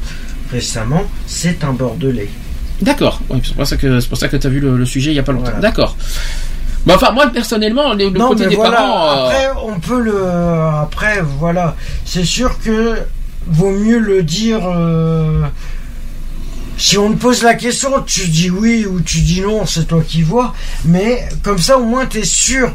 récemment, 0.51 1.03
c'est 1.27 1.63
un 1.63 1.73
bordelais. 1.73 2.29
D'accord. 2.81 3.21
Oui, 3.29 3.39
c'est 3.43 3.55
pour 3.55 3.65
ça 3.67 3.77
que 3.77 3.99
c'est 3.99 4.09
pour 4.09 4.17
ça 4.17 4.27
que 4.27 4.47
vu 4.47 4.59
le, 4.59 4.77
le 4.77 4.85
sujet 4.85 5.11
il 5.11 5.15
y 5.15 5.19
a 5.19 5.23
pas 5.23 5.31
longtemps. 5.31 5.45
Voilà. 5.45 5.59
D'accord. 5.59 5.95
Mais 6.85 6.93
enfin 6.93 7.11
moi 7.11 7.27
personnellement 7.27 7.93
le 7.93 8.09
non, 8.09 8.29
côté 8.29 8.47
des 8.47 8.55
voilà. 8.55 8.77
parents 8.77 9.07
euh, 9.07 9.25
Après, 9.27 9.47
on 9.65 9.79
peut 9.79 10.01
le. 10.01 10.23
Après, 10.81 11.21
voilà. 11.39 11.75
C'est 12.05 12.25
sûr 12.25 12.59
que 12.59 12.95
vaut 13.47 13.71
mieux 13.71 13.99
le 13.99 14.21
dire. 14.23 14.59
euh, 14.67 15.41
Si 16.77 16.97
on 16.97 17.13
te 17.13 17.17
pose 17.17 17.43
la 17.43 17.55
question, 17.55 17.91
tu 18.05 18.27
dis 18.27 18.49
oui 18.49 18.85
ou 18.85 18.99
tu 19.01 19.21
dis 19.21 19.41
non, 19.41 19.65
c'est 19.65 19.85
toi 19.87 20.01
qui 20.05 20.21
vois. 20.21 20.53
Mais 20.85 21.27
comme 21.43 21.59
ça, 21.59 21.77
au 21.77 21.85
moins, 21.85 22.05
t'es 22.05 22.23
sûr. 22.23 22.73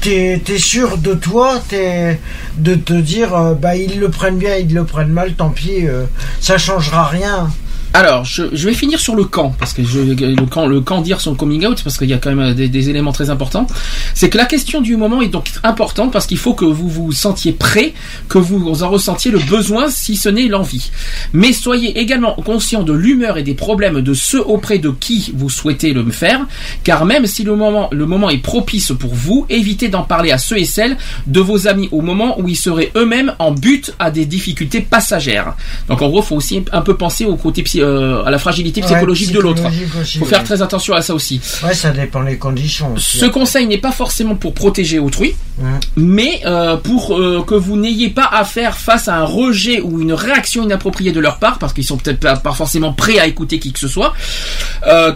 T'es 0.00 0.42
es 0.48 0.58
sûr 0.58 0.98
de 0.98 1.14
toi, 1.14 1.62
t'es 1.68 2.18
de 2.58 2.74
te 2.74 2.92
dire, 2.92 3.36
euh, 3.36 3.54
bah 3.54 3.76
ils 3.76 4.00
le 4.00 4.08
prennent 4.08 4.38
bien, 4.38 4.56
ils 4.56 4.74
le 4.74 4.84
prennent 4.84 5.12
mal, 5.12 5.34
tant 5.34 5.50
pis, 5.50 5.86
euh, 5.86 6.06
ça 6.40 6.58
changera 6.58 7.06
rien. 7.06 7.50
Alors, 7.94 8.24
je, 8.24 8.44
je 8.52 8.68
vais 8.68 8.74
finir 8.74 8.98
sur 8.98 9.14
le 9.14 9.24
camp, 9.24 9.54
parce 9.58 9.74
que 9.74 9.84
je, 9.84 10.00
le 10.00 10.46
camp, 10.46 10.66
le 10.66 10.80
dire 11.02 11.20
son 11.20 11.34
coming 11.34 11.66
out, 11.66 11.82
parce 11.84 11.98
qu'il 11.98 12.08
y 12.08 12.14
a 12.14 12.18
quand 12.18 12.34
même 12.34 12.54
des, 12.54 12.68
des 12.68 12.88
éléments 12.88 13.12
très 13.12 13.28
importants. 13.28 13.66
C'est 14.14 14.30
que 14.30 14.38
la 14.38 14.46
question 14.46 14.80
du 14.80 14.96
moment 14.96 15.20
est 15.20 15.28
donc 15.28 15.50
importante, 15.62 16.10
parce 16.10 16.26
qu'il 16.26 16.38
faut 16.38 16.54
que 16.54 16.64
vous 16.64 16.88
vous 16.88 17.12
sentiez 17.12 17.52
prêt, 17.52 17.92
que 18.30 18.38
vous 18.38 18.82
en 18.82 18.88
ressentiez 18.88 19.30
le 19.30 19.40
besoin, 19.40 19.90
si 19.90 20.16
ce 20.16 20.30
n'est 20.30 20.48
l'envie. 20.48 20.90
Mais 21.34 21.52
soyez 21.52 21.98
également 22.00 22.32
conscient 22.34 22.82
de 22.82 22.94
l'humeur 22.94 23.36
et 23.36 23.42
des 23.42 23.54
problèmes 23.54 24.00
de 24.00 24.14
ceux 24.14 24.42
auprès 24.42 24.78
de 24.78 24.88
qui 24.90 25.30
vous 25.34 25.50
souhaitez 25.50 25.92
le 25.92 26.10
faire, 26.10 26.46
car 26.84 27.04
même 27.04 27.26
si 27.26 27.42
le 27.44 27.56
moment, 27.56 27.88
le 27.92 28.06
moment 28.06 28.30
est 28.30 28.38
propice 28.38 28.92
pour 28.98 29.14
vous, 29.14 29.44
évitez 29.50 29.88
d'en 29.90 30.02
parler 30.04 30.30
à 30.30 30.38
ceux 30.38 30.56
et 30.58 30.64
celles 30.64 30.96
de 31.26 31.40
vos 31.40 31.68
amis 31.68 31.90
au 31.92 32.00
moment 32.00 32.40
où 32.40 32.48
ils 32.48 32.56
seraient 32.56 32.90
eux-mêmes 32.96 33.34
en 33.38 33.50
but 33.52 33.92
à 33.98 34.10
des 34.10 34.24
difficultés 34.24 34.80
passagères. 34.80 35.54
Donc 35.88 36.00
en 36.00 36.08
gros, 36.08 36.22
faut 36.22 36.36
aussi 36.36 36.62
un 36.72 36.80
peu 36.80 36.96
penser 36.96 37.26
au 37.26 37.36
côté 37.36 37.62
psy- 37.62 37.81
euh, 37.82 38.24
à 38.24 38.30
la 38.30 38.38
fragilité 38.38 38.80
Ouais, 38.80 38.86
psychologique 38.86 39.32
de 39.32 39.40
l'autre. 39.40 39.62
aussi, 40.00 40.18
Faut 40.18 40.24
faire 40.24 40.38
ouais. 40.40 40.44
très 40.44 40.62
attention 40.62 40.94
à 40.94 41.02
ça 41.02 41.14
aussi. 41.14 41.40
Ouais, 41.64 41.74
ça 41.74 41.90
dépend 41.90 42.22
des 42.24 42.36
conditions. 42.38 42.94
aussi. 42.94 43.18
Ce 43.18 43.26
conseil 43.26 43.66
n'est 43.66 43.78
pas 43.78 43.92
forcément 43.92 44.34
pour 44.36 44.54
protéger 44.54 44.98
autrui, 44.98 45.34
Ouais. 45.58 45.68
mais 45.96 46.40
euh, 46.46 46.76
pour 46.76 47.18
euh, 47.18 47.42
que 47.46 47.54
vous 47.54 47.76
n'ayez 47.76 48.08
pas 48.08 48.28
à 48.32 48.44
faire 48.44 48.76
face 48.78 49.08
à 49.08 49.16
un 49.16 49.24
rejet 49.24 49.80
ou 49.80 50.00
une 50.00 50.12
réaction 50.14 50.62
inappropriée 50.64 51.12
de 51.12 51.20
leur 51.20 51.36
part, 51.38 51.58
parce 51.58 51.72
qu'ils 51.72 51.84
sont 51.84 51.96
peut-être 51.98 52.20
pas, 52.20 52.36
pas 52.36 52.52
forcément 52.52 52.92
prêts 52.92 53.18
à 53.18 53.26
écouter 53.26 53.58
qui 53.58 53.72
que 53.72 53.78
ce 53.78 53.88
soit, 53.88 54.14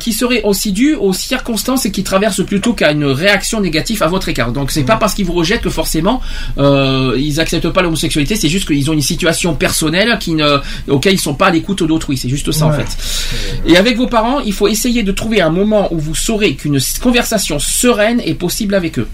qui 0.00 0.12
serait 0.12 0.42
aussi 0.42 0.72
dû 0.72 0.94
aux 0.94 1.12
circonstances 1.12 1.86
et 1.86 1.90
qui 1.90 2.02
traversent 2.04 2.44
plutôt 2.44 2.72
qu'à 2.74 2.92
une 2.92 3.04
réaction 3.04 3.60
négative 3.60 4.02
à 4.02 4.06
votre 4.08 4.28
écart. 4.28 4.52
Donc 4.52 4.70
c'est 4.70 4.84
pas 4.84 4.96
parce 4.96 5.14
qu'ils 5.14 5.24
vous 5.26 5.32
rejettent 5.32 5.62
que 5.62 5.70
forcément 5.70 6.20
ils 6.58 7.40
acceptent 7.40 7.70
pas 7.70 7.82
l'homosexualité, 7.82 8.36
c'est 8.36 8.48
juste 8.48 8.66
qu'ils 8.66 8.88
ont 8.90 8.94
une 8.94 9.00
situation 9.02 9.54
personnelle 9.54 10.16
qui 10.20 10.32
ne, 10.34 10.58
auquel 10.88 11.14
ils 11.14 11.20
sont 11.20 11.34
pas 11.34 11.46
à 11.46 11.50
l'écoute 11.50 11.82
d'autrui. 11.82 12.16
C'est 12.16 12.28
juste 12.28 12.50
ça 12.56 12.66
en 12.66 12.70
Ouais. 12.70 12.84
fait. 12.84 13.66
Et 13.66 13.76
avec 13.76 13.96
vos 13.96 14.06
parents, 14.06 14.40
il 14.40 14.52
faut 14.52 14.68
essayer 14.68 15.02
de 15.02 15.12
trouver 15.12 15.40
un 15.40 15.50
moment 15.50 15.92
où 15.92 15.98
vous 15.98 16.14
saurez 16.14 16.54
qu'une 16.54 16.78
conversation 17.02 17.58
sereine 17.58 18.20
est 18.24 18.34
possible 18.34 18.74
avec 18.74 18.98
eux. 18.98 19.08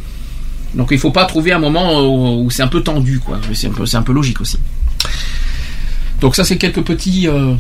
Donc 0.75 0.89
il 0.91 0.99
faut 0.99 1.11
pas 1.11 1.27
trouver 1.27 1.53
un 1.53 1.59
moment 1.59 2.01
où 2.03 2.51
c'est 2.51 2.63
un 2.63 2.69
peu 2.69 2.83
tendu, 2.83 3.19
quoi. 3.21 3.39
C'est 3.53 3.67
un 3.67 3.71
peu, 3.73 3.85
c'est 3.87 3.97
un 3.99 4.03
peu 4.03 4.13
logique 4.13 4.41
aussi. 4.41 4.59
Donc 6.21 6.37
ça 6.37 6.45
c'est 6.45 6.57
quelques 6.57 6.83
petits, 6.83 7.29
euh, 7.29 7.55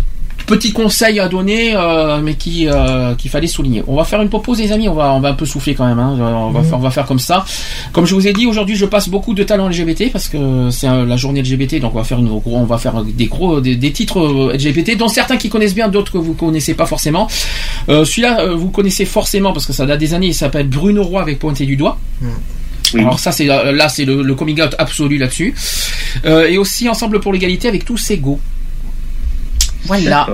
petit 0.46 0.72
conseil 0.72 1.20
à 1.20 1.28
donner, 1.28 1.74
euh, 1.76 2.20
mais 2.20 2.34
qui 2.34 2.66
euh, 2.68 3.14
qu'il 3.14 3.30
fallait 3.30 3.46
souligner. 3.46 3.82
On 3.86 3.94
va 3.96 4.04
faire 4.04 4.20
une 4.20 4.28
pause, 4.28 4.58
les 4.58 4.72
amis. 4.72 4.88
On 4.88 4.94
va 4.94 5.12
on 5.12 5.20
va 5.20 5.28
un 5.30 5.34
peu 5.34 5.46
souffler 5.46 5.74
quand 5.74 5.86
même. 5.86 5.98
Hein. 5.98 6.16
On 6.18 6.50
va 6.50 6.60
Mhm. 6.60 6.66
faire 6.66 6.78
on 6.78 6.82
va 6.82 6.90
faire 6.90 7.06
comme 7.06 7.18
ça. 7.20 7.44
Comme 7.92 8.06
je 8.06 8.14
vous 8.14 8.26
ai 8.26 8.32
dit, 8.32 8.46
aujourd'hui, 8.46 8.74
je 8.76 8.84
passe 8.86 9.08
beaucoup 9.08 9.34
de 9.34 9.42
talents 9.44 9.68
LGBT 9.68 10.10
parce 10.12 10.28
que 10.28 10.68
c'est 10.70 10.88
euh, 10.88 11.04
la 11.06 11.16
journée 11.16 11.40
LGBT, 11.42 11.80
donc 11.80 11.94
on 11.94 11.98
va 11.98 12.04
faire 12.04 12.18
une 12.18 12.28
gros, 12.28 12.56
on 12.56 12.64
va 12.64 12.78
faire 12.78 13.02
des 13.04 13.26
gros 13.26 13.60
des, 13.60 13.76
des 13.76 13.92
titres 13.92 14.52
LGBT, 14.54 14.96
dont 14.96 15.08
certains 15.08 15.36
qui 15.36 15.48
connaissent 15.48 15.74
bien, 15.74 15.88
d'autres 15.88 16.12
que 16.12 16.18
vous 16.18 16.34
connaissez 16.34 16.74
pas 16.74 16.86
forcément. 16.86 17.28
Euh, 17.88 18.04
Celui-là, 18.04 18.46
vous 18.54 18.70
connaissez 18.70 19.04
forcément 19.04 19.52
parce 19.52 19.66
que 19.66 19.72
ça 19.72 19.86
date 19.86 20.00
des 20.00 20.12
années. 20.14 20.28
Il 20.28 20.34
s'appelle 20.34 20.66
Bruno 20.68 21.02
Roy 21.04 21.22
avec 21.22 21.38
pointé 21.38 21.64
du 21.66 21.76
doigt. 21.76 21.98
Alors 22.98 23.18
ça 23.20 23.32
c'est 23.32 23.46
là 23.46 23.88
c'est 23.88 24.04
le, 24.04 24.22
le 24.22 24.34
coming 24.34 24.60
out 24.60 24.74
absolu 24.78 25.16
là-dessus. 25.16 25.54
Euh, 26.26 26.46
et 26.48 26.58
aussi 26.58 26.88
ensemble 26.90 27.20
pour 27.20 27.32
l'égalité 27.32 27.68
avec 27.68 27.84
tous 27.86 28.10
égaux. 28.10 28.38
Voilà. 29.86 30.26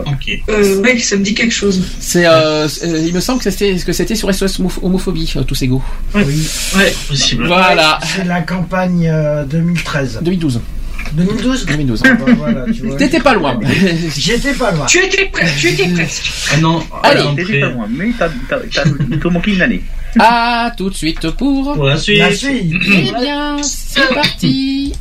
Euh, 0.51 0.81
ouais, 0.83 0.99
ça 0.99 1.16
me 1.16 1.23
dit 1.25 1.35
quelque 1.35 1.53
chose. 1.55 1.83
C'est, 2.01 2.27
euh, 2.27 2.66
euh, 2.85 3.05
il 3.07 3.15
me 3.15 3.20
semble 3.20 3.41
que 3.43 3.51
c'était, 3.51 3.75
que 3.77 3.93
c'était 3.93 4.15
sur 4.15 4.33
SOS 4.33 4.59
Homo- 4.61 4.73
homophobie, 4.83 5.33
euh, 5.37 5.43
tous 5.43 5.61
égaux. 5.62 5.83
Oui. 6.15 6.49
Ouais, 6.77 6.95
possible. 7.09 7.47
Voilà. 7.47 7.99
C'est 8.05 8.25
la 8.25 8.43
campagne 8.43 9.09
euh, 9.11 9.45
2013. 9.45 10.19
2012. 10.23 10.61
2012 11.12 11.65
2012. 11.66 12.03
Ah 12.05 12.12
bah 12.15 12.25
voilà, 12.37 12.65
tu 12.66 12.87
vois. 12.87 12.97
T'étais 12.97 13.20
pas 13.20 13.33
loin. 13.33 13.59
J'étais 14.19 14.53
pas 14.53 14.73
loin. 14.73 14.85
Tu 14.85 14.99
étais 15.03 15.25
prêt, 15.27 15.49
tu 15.59 15.69
étais 15.69 15.89
presque. 15.89 16.31
Ah 16.53 16.57
non, 16.59 16.83
Allez. 17.03 17.23
T'étais 17.37 17.61
pas 17.61 17.69
loin, 17.70 17.89
mais 17.91 18.11
t'as 18.19 18.29
t'as- 18.49 18.59
t'as- 18.70 18.85
t'as 19.23 19.31
manqué 19.31 19.53
une 19.55 19.62
année. 19.62 19.83
À 20.19 20.70
tout 20.77 20.91
de 20.91 20.95
suite 20.95 21.31
pour. 21.31 21.73
pour 21.75 21.85
la 21.85 21.97
suite. 21.97 22.19
La 22.19 22.35
suite. 22.35 22.75
Eh 22.93 23.12
bien, 23.23 23.57
c'est 23.62 24.12
parti. 24.15 24.93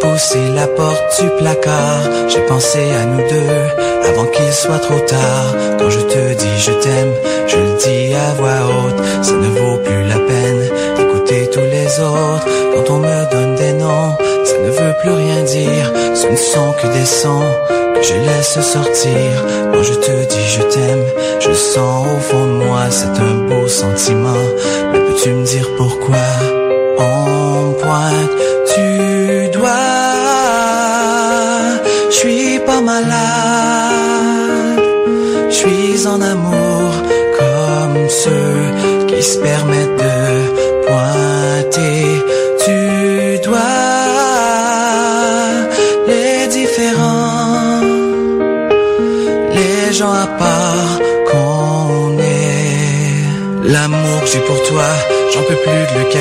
Poussé 0.00 0.38
la 0.54 0.66
porte 0.66 1.20
du 1.20 1.28
placard. 1.38 2.02
J'ai 2.28 2.40
pensé 2.46 2.78
à 3.00 3.04
nous 3.04 3.28
deux 3.28 4.08
avant 4.08 4.26
qu'il 4.26 4.52
soit 4.52 4.78
trop 4.78 5.00
tard. 5.00 5.54
Quand 5.78 5.90
je 5.90 6.00
te 6.00 6.34
dis 6.34 6.58
je 6.58 6.72
t'aime, 6.72 7.12
je 7.46 7.56
le 7.56 7.74
dis 7.78 8.14
à 8.14 8.34
voix 8.34 8.60
haute. 8.66 9.24
Ça 9.24 9.32
ne 9.32 9.48
vaut 9.48 9.78
plus 9.78 10.04
la 10.08 10.18
peine 10.18 10.60
d'écouter 10.96 11.50
tous 11.50 11.60
les 11.60 12.00
autres. 12.00 12.46
Quand 12.74 12.94
on 12.94 12.98
me 12.98 13.30
donne 13.30 13.54
des 13.56 13.72
noms, 13.72 14.16
ça 14.44 14.58
ne 14.58 14.70
veut 14.70 14.94
plus 15.02 15.12
rien 15.12 15.42
dire. 15.42 15.92
Ce 16.14 16.26
ne 16.26 16.36
sont 16.36 16.72
que 16.80 16.86
des 16.86 17.06
sons 17.06 17.50
que 17.94 18.02
je 18.02 18.14
laisse 18.14 18.60
sortir. 18.60 19.44
Quand 19.72 19.82
je 19.82 19.94
te 19.94 20.24
dis 20.32 20.48
je 20.48 20.62
t'aime, 20.62 21.04
je 21.40 21.52
sens 21.52 22.06
au 22.06 22.20
fond 22.20 22.46
de 22.46 22.64
moi. 22.64 22.82
C'est 22.90 23.20
un 23.20 23.34
beau 23.48 23.66
sentiment. 23.68 24.44
Mais 24.92 25.00
peux-tu 25.00 25.30
me 25.30 25.44
dire 25.44 25.68
pourquoi? 25.76 26.57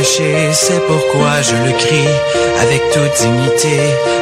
C'est 0.07 0.81
pourquoi 0.87 1.41
je 1.41 1.55
le 1.67 1.77
crie 1.77 2.15
avec 2.61 2.81
toute 2.91 3.21
dignité. 3.21 3.77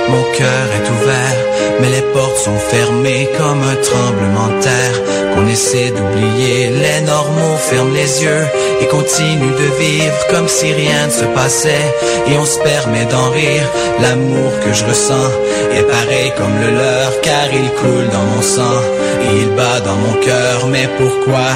Mon 0.09 0.23
cœur 0.37 0.65
est 0.77 0.89
ouvert, 0.89 1.37
mais 1.79 1.89
les 1.89 2.01
portes 2.13 2.37
sont 2.37 2.57
fermées 2.57 3.29
comme 3.37 3.61
un 3.61 3.75
tremblement 3.75 4.47
de 4.47 4.63
terre. 4.63 4.97
Qu'on 5.33 5.47
essaie 5.47 5.91
d'oublier, 5.91 6.69
les 6.69 7.01
normaux 7.05 7.57
ferment 7.57 7.93
les 7.93 8.23
yeux 8.23 8.45
et 8.81 8.87
continuent 8.87 9.55
de 9.63 9.69
vivre 9.79 10.27
comme 10.31 10.47
si 10.47 10.73
rien 10.73 11.05
ne 11.05 11.11
se 11.11 11.25
passait. 11.25 11.93
Et 12.27 12.37
on 12.37 12.45
se 12.45 12.59
permet 12.59 13.05
d'en 13.05 13.29
rire, 13.29 13.67
l'amour 14.01 14.51
que 14.63 14.73
je 14.73 14.85
ressens 14.85 15.31
est 15.71 15.83
pareil 15.83 16.31
comme 16.37 16.55
le 16.61 16.77
leur, 16.77 17.21
car 17.21 17.47
il 17.53 17.69
coule 17.79 18.09
dans 18.11 18.25
mon 18.35 18.41
sang 18.41 18.81
et 19.23 19.41
il 19.41 19.49
bat 19.55 19.79
dans 19.81 19.95
mon 19.95 20.13
cœur. 20.21 20.67
Mais 20.67 20.89
pourquoi 20.97 21.47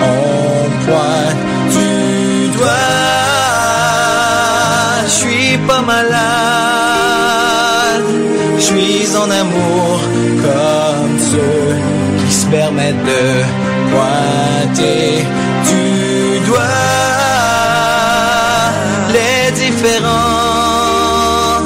on 0.00 0.86
pointe 0.86 1.57
pas 5.68 5.82
malade, 5.82 6.08
je 8.56 8.62
suis 8.70 9.16
en 9.22 9.28
amour 9.42 10.00
comme 10.44 11.14
ceux 11.32 11.70
qui 12.18 12.32
se 12.32 12.46
permettent 12.46 13.04
de 13.14 13.26
pointer 13.92 15.08
du 15.70 15.86
doigt 16.46 16.62
les 19.16 19.42
différents, 19.62 21.60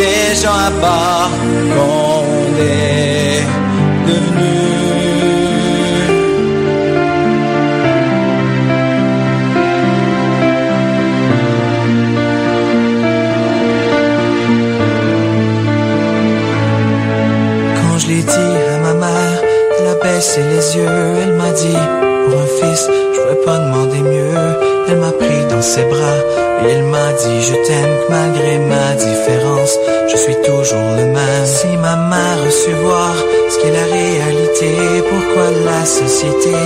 les 0.00 0.26
gens 0.42 0.58
à 0.68 0.72
part 0.84 1.30
qu'on 1.74 2.24
baissé 20.16 20.40
les 20.40 20.76
yeux, 20.76 20.88
elle 21.22 21.34
m'a 21.34 21.50
dit, 21.50 21.76
pour 22.24 22.40
un 22.40 22.50
fils, 22.58 22.88
je 22.88 23.20
pourrais 23.20 23.44
pas 23.44 23.58
demander 23.58 23.98
mieux. 23.98 24.32
Elle 24.88 24.96
m'a 24.96 25.12
pris 25.12 25.44
dans 25.50 25.60
ses 25.60 25.84
bras 25.84 26.20
et 26.62 26.70
elle 26.70 26.84
m'a 26.84 27.12
dit, 27.12 27.42
je 27.42 27.56
t'aime 27.66 27.96
malgré 28.08 28.58
ma 28.58 28.94
différence, 28.94 29.78
je 30.10 30.16
suis 30.16 30.36
toujours 30.36 30.90
le 30.96 31.06
même. 31.16 31.44
Si 31.44 31.68
ma 31.76 31.96
mère 31.96 32.38
a 32.48 32.50
su 32.50 32.72
voir 32.84 33.14
ce 33.50 33.56
qu'est 33.60 33.76
la 33.80 33.86
réalité, 33.98 34.70
pourquoi 35.10 35.50
la 35.70 35.84
société 35.84 36.56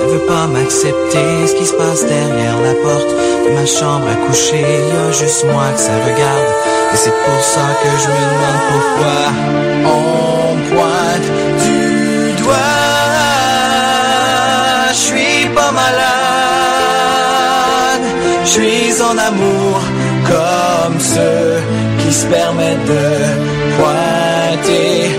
ne 0.00 0.06
veut 0.12 0.26
pas 0.26 0.48
m'accepter, 0.48 1.46
ce 1.46 1.54
qui 1.54 1.66
se 1.66 1.74
passe 1.74 2.04
derrière 2.06 2.58
la 2.68 2.74
porte 2.86 3.12
de 3.44 3.50
ma 3.54 3.66
chambre 3.66 4.08
à 4.10 4.16
coucher, 4.26 4.64
il 4.82 4.88
y 4.94 4.98
a 4.98 5.12
juste 5.12 5.44
moi 5.44 5.66
que 5.74 5.80
ça 5.80 5.96
regarde. 6.08 6.50
Et 6.92 6.96
c'est 6.96 7.18
pour 7.24 7.40
ça 7.54 7.66
que 7.82 7.90
je 8.02 8.08
me 8.14 8.22
demande 8.32 8.60
pourquoi 8.72 9.18
on 9.94 10.56
pointe 10.70 11.45
suis 18.56 19.02
en 19.02 19.16
amour 19.18 19.80
comme 20.32 20.98
ceux 20.98 21.56
qui 22.00 22.12
se 22.12 22.26
permettent 22.26 22.86
de 22.86 23.08
pointer 23.76 25.10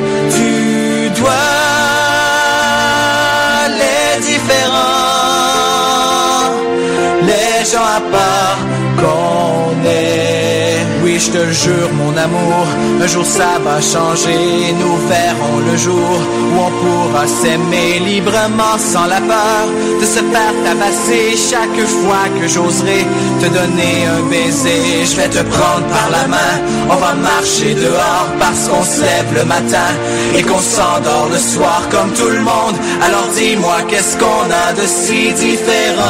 je 11.27 11.31
te 11.31 11.51
jure, 11.51 11.91
mon 11.93 12.15
amour, 12.15 12.65
un 13.01 13.07
jour 13.07 13.25
ça 13.25 13.59
va 13.63 13.81
changer. 13.81 14.73
Nous 14.79 14.97
verrons 15.07 15.59
le 15.69 15.75
jour 15.77 16.17
où 16.51 16.57
on 16.67 16.71
pourra 16.81 17.25
s'aimer 17.27 17.99
librement 17.99 18.77
sans 18.77 19.05
la 19.05 19.21
peur 19.21 19.63
de 19.99 20.05
se 20.05 20.21
faire 20.31 20.53
tabasser 20.65 21.35
chaque 21.51 21.81
fois 21.99 22.25
que 22.39 22.47
j'oserai 22.47 23.05
te 23.41 23.47
donner 23.47 23.95
un 24.15 24.23
baiser. 24.29 25.05
Je 25.09 25.15
vais 25.17 25.29
te 25.29 25.43
prendre 25.55 25.85
par 25.87 26.09
la 26.11 26.27
main, 26.27 26.53
on 26.89 26.95
va 26.95 27.13
marcher 27.13 27.73
dehors 27.73 28.29
parce 28.39 28.67
qu'on 28.67 28.83
se 28.83 29.01
lève 29.01 29.33
le 29.35 29.45
matin 29.45 29.91
et 30.35 30.43
qu'on 30.43 30.59
s'endort 30.59 31.29
le 31.31 31.39
soir 31.39 31.81
comme 31.91 32.11
tout 32.13 32.29
le 32.29 32.41
monde. 32.41 32.77
Alors 33.05 33.27
dis-moi, 33.35 33.77
qu'est-ce 33.87 34.17
qu'on 34.17 34.47
a 34.65 34.73
de 34.73 34.85
si 34.85 35.33
différent? 35.33 36.07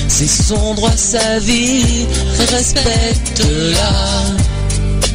C'est 0.09 0.27
son 0.27 0.75
droit, 0.75 0.97
sa 0.97 1.39
vie, 1.39 2.07
respecte-la. 2.51 3.93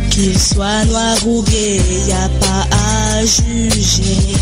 Qu'il 0.09 0.37
soit 0.39 0.83
noir 0.85 1.15
ou 1.27 1.43
gay, 1.43 1.79
y 2.07 2.11
a 2.11 2.29
pas 2.39 2.67
à 2.71 3.21
juger. 3.21 4.35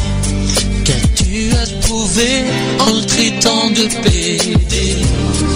Qu'as-tu 0.85 1.51
à 1.51 1.65
trouver 1.81 2.45
en 2.79 2.93
le 2.93 3.05
traitant 3.05 3.69
de 3.71 3.87
pédé 4.03 4.95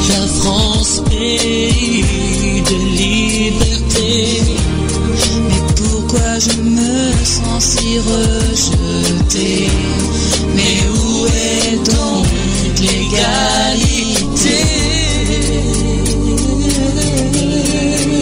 La 0.10 0.28
France, 0.28 1.02
pays 1.10 2.62
de 2.62 2.76
liberté. 2.98 4.42
Mais 5.48 5.74
pourquoi 5.78 6.38
je 6.40 6.62
me 6.62 7.12
sens 7.24 7.64
si 7.64 7.98
rejetée 8.00 9.70
Mais 10.54 10.84
où 10.90 11.26
est 11.28 11.78
donc 11.90 12.29
l'égalité 12.82 14.60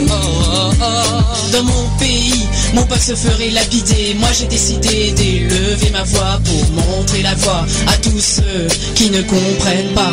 Oh, 0.09 0.71
oh, 0.81 1.53
oh. 1.53 1.86
Mon 2.77 2.83
peuple 2.85 3.01
se 3.01 3.15
ferait 3.15 3.49
lapider. 3.49 4.15
Moi 4.19 4.29
j'ai 4.37 4.45
décidé 4.45 5.11
d'élever 5.11 5.89
ma 5.91 6.03
voix 6.03 6.39
pour 6.45 6.85
montrer 6.85 7.23
la 7.23 7.33
voie 7.33 7.65
à 7.87 7.97
tous 7.97 8.19
ceux 8.19 8.67
qui 8.93 9.09
ne 9.09 9.23
comprennent 9.23 9.93
pas. 9.95 10.11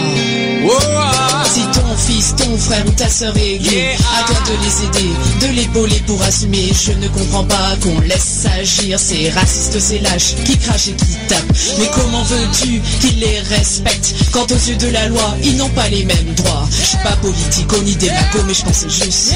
Si 1.45 1.61
ton 1.79 1.95
fils, 1.95 2.35
ton 2.37 2.57
frère 2.57 2.83
ou 2.87 2.91
ta 2.93 3.09
sœur 3.09 3.37
est 3.37 3.59
gay, 3.59 3.95
à 4.19 4.27
toi 4.27 4.37
de 4.47 4.65
les 4.65 4.87
aider, 4.87 5.11
de 5.43 5.61
l'épauler 5.61 6.03
pour 6.07 6.21
assumer. 6.23 6.73
Je 6.73 6.93
ne 6.93 7.07
comprends 7.09 7.45
pas 7.45 7.77
qu'on 7.83 8.01
laisse 8.01 8.47
agir 8.59 8.99
ces 8.99 9.29
racistes, 9.29 9.79
ces 9.79 9.99
lâches 9.99 10.35
qui 10.47 10.57
crachent 10.57 10.89
et 10.89 10.95
qui 10.95 11.17
tapent. 11.29 11.53
Mais 11.79 11.91
comment 11.95 12.23
veux-tu 12.25 12.81
qu'ils 13.01 13.21
les 13.21 13.41
respectent? 13.41 14.15
Quand 14.33 14.51
aux 14.51 14.69
yeux 14.69 14.77
de 14.77 14.89
la 14.89 15.07
loi, 15.09 15.37
ils 15.43 15.57
n'ont 15.59 15.69
pas 15.69 15.89
les 15.89 16.05
mêmes 16.05 16.35
droits 16.35 16.67
Je 16.71 16.87
suis 16.87 16.99
pas 17.05 17.17
politico 17.21 17.77
ni 17.85 17.95
démago, 17.97 18.39
mais 18.47 18.55
je 18.55 18.65
pensais 18.65 18.89
juste 18.89 19.35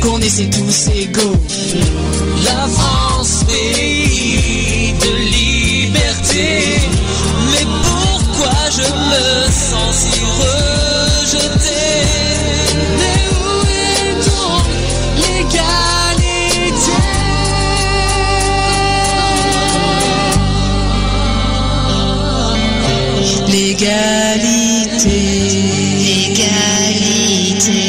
qu'on 0.00 0.20
essaie 0.20 0.48
tous 0.50 0.88
égaux. 0.88 1.36
La 2.44 2.66
France, 2.68 3.44
pays 3.46 4.94
de 5.00 5.12
liberté. 5.36 6.80
Mais 7.52 7.66
pourquoi 7.84 8.58
je 8.70 8.88
me 9.10 9.24
sens 9.50 9.96
si 9.96 10.20
rejeté? 10.40 11.84
Mais 12.98 13.22
où 13.32 13.48
est 13.68 14.14
donc 14.26 14.66
l'égalité? 15.22 16.96
L'égalité, 23.48 25.20
l'égalité, 26.06 27.80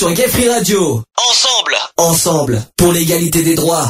sur 0.00 0.10
Gay 0.14 0.28
Free 0.28 0.48
Radio. 0.48 1.02
Ensemble 1.28 1.76
Ensemble, 1.98 2.62
pour 2.78 2.90
l'égalité 2.90 3.42
des 3.42 3.54
droits. 3.54 3.86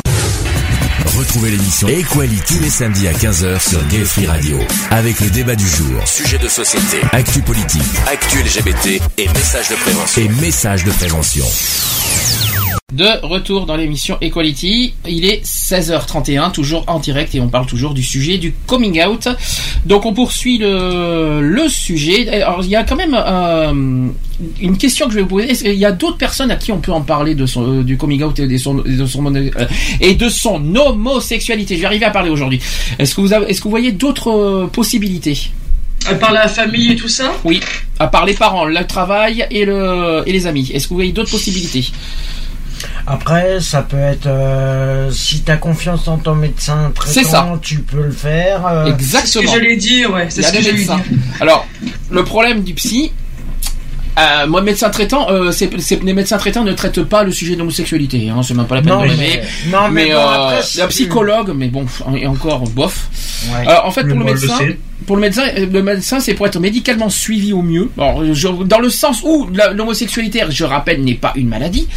Retrouvez 1.17 1.53
l'émission 1.53 1.87
Equality 1.87 2.59
les 2.59 2.69
samedis 2.69 3.07
à 3.07 3.13
15h 3.13 3.61
sur 3.61 3.81
Gay 3.87 4.05
Free 4.05 4.27
Radio. 4.27 4.59
Avec 4.91 5.21
le 5.21 5.31
débat 5.31 5.55
du 5.55 5.69
jour, 5.69 6.03
Sujet 6.09 6.39
de 6.39 6.49
société, 6.49 7.01
actu 7.13 7.43
politique 7.43 7.83
actu 8.09 8.43
LGBT 8.43 9.01
et 9.19 9.29
message 9.29 9.69
de 9.69 9.77
prévention. 9.77 10.23
et 10.23 10.29
messages 10.41 10.83
de 10.83 10.91
prévention. 10.91 11.45
De 12.93 13.07
retour 13.25 13.67
dans 13.67 13.77
l'émission 13.77 14.19
Equality, 14.21 14.95
il 15.09 15.25
est 15.25 15.45
16h31, 15.45 16.51
toujours 16.51 16.83
en 16.89 16.99
direct 16.99 17.33
et 17.37 17.41
on 17.41 17.49
parle 17.49 17.67
toujours 17.67 17.95
du 17.95 18.03
sujet 18.03 18.37
du 18.37 18.53
coming 18.67 19.01
out. 19.05 19.29
Donc 19.87 20.07
on 20.07 20.13
poursuit 20.13 20.59
le, 20.59 21.41
le 21.41 21.69
sujet. 21.69 22.43
Alors 22.43 22.65
il 22.65 22.71
y 22.71 22.75
a 22.75 22.83
quand 22.83 22.97
même 22.97 23.15
euh, 23.17 24.09
une 24.61 24.77
question 24.77 25.07
que 25.07 25.13
je 25.13 25.19
vais 25.19 25.23
vous 25.23 25.29
poser. 25.29 25.51
Est-ce 25.53 25.63
qu'il 25.63 25.75
y 25.75 25.85
a 25.85 25.93
d'autres 25.93 26.17
personnes 26.17 26.51
à 26.51 26.57
qui 26.57 26.73
on 26.73 26.81
peut 26.81 26.91
en 26.91 27.03
parler 27.03 27.37
de 27.37 27.47
son, 27.47 27.79
euh, 27.79 27.83
du 27.85 27.97
coming 27.97 28.25
out 28.25 28.37
et 28.41 28.49
de 28.49 28.57
son, 28.57 28.85
et 28.85 28.97
de 28.97 29.07
son, 29.07 29.35
euh, 29.37 29.51
et 30.01 30.15
de 30.17 30.29
son 30.29 30.75
homosexualité? 30.75 31.77
Je 31.77 31.83
vais 31.83 31.87
arriver 31.87 32.07
à 32.07 32.11
parler 32.11 32.31
aujourd'hui. 32.31 32.61
Est-ce 32.99 33.15
que 33.15 33.21
vous 33.21 33.33
avez, 33.33 33.47
est-ce 33.51 33.61
que 33.61 33.65
vous 33.65 33.71
voyez 33.71 33.93
d'autres 33.93 34.69
possibilités? 34.73 35.39
À 36.07 36.15
part 36.15 36.33
la 36.33 36.49
famille 36.49 36.91
et 36.93 36.97
tout 36.97 37.09
ça? 37.09 37.31
Oui, 37.45 37.61
à 38.01 38.09
part 38.09 38.27
les 38.27 38.35
parents, 38.35 38.65
le 38.65 38.85
travail 38.85 39.47
et, 39.53 39.65
le, 39.65 40.25
et 40.27 40.33
les 40.33 40.47
amis. 40.49 40.71
Est-ce 40.75 40.87
que 40.87 40.89
vous 40.89 40.97
voyez 40.97 41.13
d'autres 41.13 41.31
possibilités? 41.31 41.87
Après, 43.07 43.61
ça 43.61 43.83
peut 43.83 43.99
être 43.99 44.27
euh, 44.27 45.11
si 45.11 45.43
tu 45.43 45.51
as 45.51 45.57
confiance 45.57 46.07
en 46.09 46.19
ton 46.19 46.35
médecin 46.35 46.93
C'est 47.07 47.25
ça. 47.25 47.39
traitant, 47.39 47.59
tu 47.59 47.81
peux 47.81 48.03
le 48.05 48.11
faire. 48.13 48.67
euh, 48.67 48.87
Exactement. 48.87 49.27
C'est 49.27 49.29
ce 49.29 49.39
que 49.41 49.47
j'allais 49.61 49.77
dire, 49.77 50.13
ouais. 50.13 50.27
C'est 50.29 50.43
ce 50.43 50.53
que 50.53 50.63
j'allais 50.63 50.85
dire. 50.85 50.99
Alors, 51.41 51.67
le 52.11 52.25
problème 52.25 52.63
du 52.63 52.75
psy, 52.75 53.13
Euh, 54.21 54.47
moi, 54.47 54.61
médecin 54.61 54.91
traitant, 54.91 55.29
euh, 55.31 55.51
les 56.03 56.13
médecins 56.13 56.37
traitants 56.39 56.65
ne 56.65 56.73
traitent 56.73 57.03
pas 57.05 57.23
le 57.25 57.33
sujet 57.33 57.55
de 57.55 57.59
l'homosexualité. 57.61 58.29
Hein, 58.29 58.43
c'est 58.43 58.55
même 58.55 58.67
pas 58.67 58.75
la 58.77 58.83
peine 58.83 58.93
Non, 58.93 59.03
de 59.07 59.09
mais- 59.17 59.43
non, 59.71 59.89
mais 59.91 60.11
bon, 60.13 60.19
après, 60.19 60.57
euh, 60.59 60.63
c'est- 60.63 60.79
la 60.81 60.89
psychologue, 60.89 61.53
mais 61.57 61.69
bon, 61.69 61.87
et 62.17 62.27
encore 62.27 62.61
bof. 62.69 63.09
Ouais. 63.53 63.67
Alors, 63.67 63.87
en 63.87 63.91
fait, 63.91 64.03
Mais 64.05 64.11
pour 64.15 64.19
le 64.21 64.25
médecin, 64.35 64.59
pour 65.07 65.17
le 65.17 65.23
médecin, 65.23 65.43
euh, 65.57 65.67
le 65.73 65.83
médecin, 65.83 66.21
c'est 66.21 66.35
pour 66.35 66.47
être 66.47 66.61
médicalement 66.61 67.09
suivi 67.09 67.53
au 67.53 67.63
mieux. 67.63 67.89
Alors, 67.97 68.23
je- 68.35 68.49
dans 68.65 68.79
le 68.81 68.91
sens 68.91 69.23
où 69.25 69.49
l'homosexualité, 69.75 70.43
je 70.51 70.65
rappelle, 70.65 71.03
n'est 71.03 71.15
pas 71.15 71.33
une 71.37 71.49
maladie. 71.49 71.89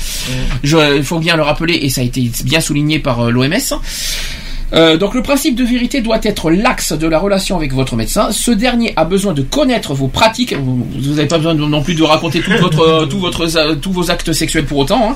Il 0.64 1.04
faut 1.04 1.20
bien 1.20 1.36
le 1.36 1.44
rappeler, 1.44 1.74
et 1.82 1.90
ça 1.90 2.02
a 2.02 2.04
été 2.06 2.32
bien 2.46 2.62
souligné 2.62 3.00
par 3.00 3.30
l'OMS. 3.32 3.74
Euh, 4.74 4.98
donc 4.98 5.14
le 5.14 5.22
principe 5.22 5.56
de 5.56 5.64
vérité 5.64 6.02
doit 6.02 6.20
être 6.24 6.50
l'axe 6.52 6.94
de 6.94 7.08
la 7.08 7.20
relation 7.20 7.56
avec 7.56 7.74
votre 7.74 7.96
médecin. 7.96 8.32
Ce 8.32 8.52
dernier 8.52 8.94
a 8.96 9.06
besoin 9.06 9.34
de 9.34 9.42
connaître 9.44 9.94
vos 9.94 10.08
pratiques. 10.08 10.56
Vous 10.58 11.14
n'avez 11.16 11.28
pas 11.28 11.38
besoin 11.38 11.54
non 11.54 11.82
plus 11.84 11.94
de 11.96 12.04
raconter 12.04 12.42
tout 12.42 12.52
votre, 12.60 12.82
euh, 12.82 13.06
tout 13.06 13.20
votre, 13.20 13.46
euh, 13.58 13.76
tous 13.76 13.92
vos 13.92 14.10
actes 14.10 14.34
sexuels 14.34 14.66
pour 14.66 14.80
autant. 14.80 15.12
hein. 15.12 15.16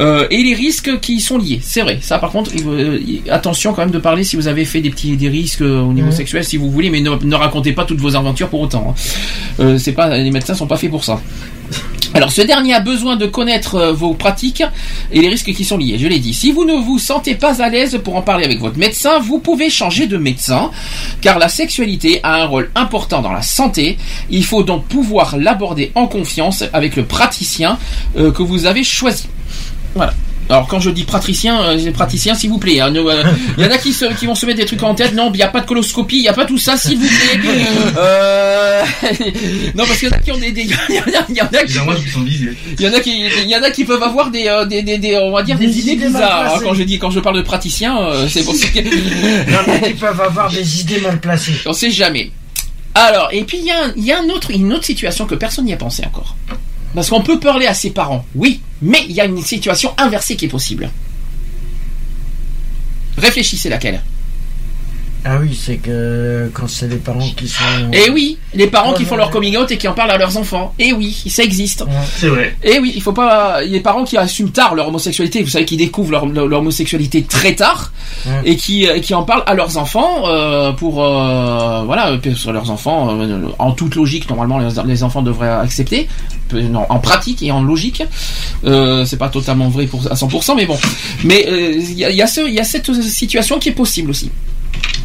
Euh, 0.00 0.26
et 0.30 0.42
les 0.42 0.54
risques 0.54 0.98
qui 1.00 1.14
y 1.16 1.20
sont 1.20 1.38
liés. 1.38 1.60
C'est 1.62 1.82
vrai. 1.82 1.98
Ça 2.00 2.18
par 2.18 2.30
contre, 2.30 2.50
euh, 2.66 2.98
attention 3.30 3.72
quand 3.72 3.82
même 3.82 3.90
de 3.90 3.98
parler 3.98 4.24
si 4.24 4.36
vous 4.36 4.48
avez 4.48 4.64
fait 4.64 4.80
des 4.80 4.90
petits 4.90 5.16
des 5.16 5.28
risques 5.28 5.60
au 5.60 5.92
niveau 5.92 6.08
Mhm. 6.08 6.12
sexuel 6.12 6.44
si 6.44 6.56
vous 6.56 6.70
voulez, 6.70 6.90
mais 6.90 7.00
ne, 7.00 7.10
ne 7.10 7.34
racontez 7.36 7.72
pas 7.72 7.84
toutes 7.84 8.00
vos 8.00 8.16
aventures 8.16 8.48
pour 8.48 8.60
autant. 8.60 8.94
hein. 9.60 9.76
C'est 9.78 9.92
pas 9.92 10.16
les 10.16 10.30
médecins 10.30 10.54
sont 10.54 10.66
pas 10.66 10.76
faits 10.76 10.90
pour 10.90 11.04
ça. 11.04 11.20
Alors, 12.12 12.32
ce 12.32 12.42
dernier 12.42 12.74
a 12.74 12.80
besoin 12.80 13.16
de 13.16 13.26
connaître 13.26 13.76
euh, 13.76 13.92
vos 13.92 14.14
pratiques 14.14 14.64
et 15.12 15.20
les 15.20 15.28
risques 15.28 15.52
qui 15.52 15.64
sont 15.64 15.76
liés. 15.76 15.96
Je 15.98 16.08
l'ai 16.08 16.18
dit. 16.18 16.34
Si 16.34 16.50
vous 16.50 16.64
ne 16.64 16.74
vous 16.74 16.98
sentez 16.98 17.34
pas 17.34 17.62
à 17.62 17.68
l'aise 17.68 18.00
pour 18.02 18.16
en 18.16 18.22
parler 18.22 18.44
avec 18.44 18.58
votre 18.60 18.78
médecin, 18.78 19.20
vous 19.20 19.38
pouvez 19.38 19.70
changer 19.70 20.06
de 20.06 20.16
médecin, 20.16 20.70
car 21.20 21.38
la 21.38 21.48
sexualité 21.48 22.20
a 22.22 22.42
un 22.42 22.46
rôle 22.46 22.70
important 22.74 23.22
dans 23.22 23.32
la 23.32 23.42
santé. 23.42 23.96
Il 24.28 24.44
faut 24.44 24.64
donc 24.64 24.86
pouvoir 24.86 25.36
l'aborder 25.36 25.92
en 25.94 26.08
confiance 26.08 26.64
avec 26.72 26.96
le 26.96 27.04
praticien 27.04 27.78
euh, 28.16 28.32
que 28.32 28.42
vous 28.42 28.66
avez 28.66 28.82
choisi. 28.82 29.28
Voilà. 29.94 30.14
Alors 30.50 30.66
quand 30.66 30.80
je 30.80 30.90
dis 30.90 31.04
praticien, 31.04 31.62
euh, 31.62 31.92
praticien 31.92 32.34
s'il 32.34 32.50
vous 32.50 32.58
plaît. 32.58 32.80
hein. 32.80 32.90
Ne, 32.90 33.00
euh, 33.00 33.22
Il 33.56 33.64
y 33.64 33.66
en 33.66 33.70
a 33.70 33.78
qui, 33.78 33.92
se, 33.92 34.04
qui 34.18 34.26
vont 34.26 34.34
se 34.34 34.44
mettre 34.46 34.58
des 34.58 34.64
trucs 34.66 34.82
en 34.82 34.94
tête. 34.94 35.14
Non, 35.14 35.30
il 35.32 35.36
n'y 35.36 35.42
a 35.42 35.48
pas 35.48 35.60
de 35.60 35.66
coloscopie, 35.66 36.16
il 36.16 36.22
n'y 36.22 36.28
a 36.28 36.32
pas 36.32 36.44
tout 36.44 36.58
ça, 36.58 36.76
s'il 36.76 36.98
vous 36.98 37.06
plaît. 37.06 37.40
Euh, 37.96 38.82
non, 39.74 39.84
parce 39.86 39.98
qu'il 39.98 40.08
y 40.08 40.12
en 40.12 40.16
a 40.16 40.18
qui 40.20 40.32
ont 40.32 40.38
des, 40.38 40.52
des- 40.52 40.62
il 40.62 40.94
y 40.94 40.98
en 40.98 41.02
a, 41.02 41.26
il 41.28 41.34
qui, 41.34 41.40
il 42.78 42.84
y 42.84 42.88
en 42.88 42.92
a 42.94 43.00
qui, 43.00 43.10
il 43.44 43.48
y 43.50 43.56
en 43.56 43.62
a 43.62 43.70
qui 43.70 43.84
peuvent 43.84 44.02
avoir 44.02 44.30
des, 44.30 44.46
euh, 44.48 44.64
des, 44.64 44.82
des, 44.82 44.98
des- 44.98 45.16
on 45.18 45.32
va 45.32 45.42
dire 45.42 45.58
des, 45.58 45.66
Des 45.66 45.78
idées 45.80 45.92
idées 45.92 46.08
mal 46.08 46.12
bizarres. 46.22 46.40
hein, 46.40 46.48
placées. 46.50 46.64
quand 46.64 46.74
je 46.74 46.82
dis, 46.84 46.98
quand 46.98 47.10
je 47.10 47.20
parle 47.20 47.36
de 47.36 47.42
praticien, 47.42 47.98
euh, 48.00 48.26
c'est 48.28 48.42
pour 48.44 48.54
ça 48.54 48.66
que. 48.68 48.78
Il 48.78 49.52
y 49.52 49.56
en 49.56 49.72
a 49.74 49.78
qui 49.78 49.94
peuvent 49.94 50.20
avoir 50.20 50.50
des 50.50 50.80
idées 50.80 51.00
mal 51.00 51.20
placées. 51.20 51.52
On 51.66 51.72
sait 51.72 51.90
jamais. 51.90 52.30
Alors, 52.94 53.28
et 53.32 53.44
puis 53.44 53.58
il 53.58 53.66
y 53.66 53.70
a, 53.70 53.92
il 53.96 54.04
y 54.04 54.12
a 54.12 54.18
un 54.20 54.28
autre, 54.30 54.50
une 54.50 54.72
autre 54.72 54.84
situation 54.84 55.26
que 55.26 55.34
personne 55.34 55.64
n'y 55.64 55.72
a 55.72 55.76
pensé 55.76 56.04
encore. 56.04 56.36
Parce 56.94 57.08
qu'on 57.08 57.22
peut 57.22 57.38
parler 57.38 57.66
à 57.66 57.74
ses 57.74 57.90
parents, 57.90 58.24
oui, 58.34 58.60
mais 58.82 59.04
il 59.08 59.12
y 59.12 59.20
a 59.20 59.24
une 59.24 59.42
situation 59.42 59.94
inversée 59.96 60.36
qui 60.36 60.46
est 60.46 60.48
possible. 60.48 60.90
Réfléchissez 63.16 63.68
laquelle. 63.68 64.02
Ah 65.24 65.38
oui, 65.40 65.58
c'est 65.60 65.76
que 65.76 66.50
quand 66.54 66.68
c'est 66.68 66.88
les 66.88 66.96
parents 66.96 67.28
qui 67.36 67.48
sont. 67.48 67.62
Eh 67.92 68.10
oui, 68.10 68.38
les 68.54 68.66
parents 68.66 68.92
qui 68.92 69.04
font 69.04 69.12
ouais, 69.12 69.18
leur 69.18 69.30
coming 69.30 69.56
out 69.56 69.70
et 69.70 69.76
qui 69.76 69.86
en 69.88 69.92
parlent 69.92 70.10
à 70.10 70.18
leurs 70.18 70.36
enfants. 70.36 70.74
Eh 70.78 70.92
oui, 70.92 71.22
ça 71.28 71.42
existe. 71.42 71.84
C'est 72.16 72.28
vrai. 72.28 72.56
Et 72.62 72.78
oui, 72.78 72.92
il 72.94 73.02
faut 73.02 73.12
pas. 73.12 73.62
Les 73.62 73.80
parents 73.80 74.04
qui 74.04 74.16
assument 74.16 74.50
tard 74.50 74.74
leur 74.74 74.88
homosexualité, 74.88 75.42
vous 75.42 75.48
savez, 75.48 75.64
qui 75.64 75.76
découvrent 75.76 76.10
leur, 76.12 76.24
homosexualité 76.60 77.22
très 77.22 77.54
tard 77.54 77.92
et 78.44 78.56
qui, 78.56 78.86
euh, 78.86 78.98
qui 79.00 79.14
en 79.14 79.22
parlent 79.22 79.44
à 79.46 79.54
leurs 79.54 79.76
enfants 79.76 80.26
euh, 80.26 80.72
pour 80.72 81.04
euh, 81.04 81.82
voilà 81.84 82.10
euh, 82.10 82.34
sur 82.34 82.52
leurs 82.52 82.70
enfants 82.70 83.18
euh, 83.18 83.48
en 83.58 83.72
toute 83.72 83.94
logique 83.94 84.28
normalement 84.28 84.58
les, 84.58 84.68
les 84.84 85.02
enfants 85.02 85.22
devraient 85.22 85.48
accepter 85.50 86.08
en 86.88 86.98
pratique 86.98 87.42
et 87.42 87.52
en 87.52 87.62
logique 87.62 88.02
euh, 88.64 89.04
c'est 89.04 89.16
pas 89.16 89.28
totalement 89.28 89.68
vrai 89.68 89.86
pour 89.86 90.00
à 90.10 90.14
100% 90.14 90.54
mais 90.56 90.66
bon 90.66 90.76
mais 91.24 91.46
euh, 91.48 91.72
il 91.76 91.98
y, 91.98 92.04
a, 92.04 92.10
il 92.10 92.16
y 92.16 92.22
a 92.22 92.26
ce 92.26 92.40
il 92.46 92.54
y 92.54 92.60
a 92.60 92.64
cette 92.64 92.92
situation 92.92 93.58
qui 93.58 93.68
est 93.68 93.72
possible 93.72 94.10
aussi 94.10 94.30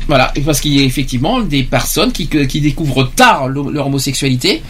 voilà, 0.08 0.32
parce 0.46 0.62
qu'il 0.62 0.74
y 0.74 0.80
a 0.80 0.84
effectivement 0.84 1.40
des 1.40 1.64
personnes 1.64 2.12
qui, 2.12 2.28
qui 2.28 2.62
découvrent 2.62 3.10
tard 3.16 3.48
leur 3.48 3.88
homosexualité. 3.88 4.62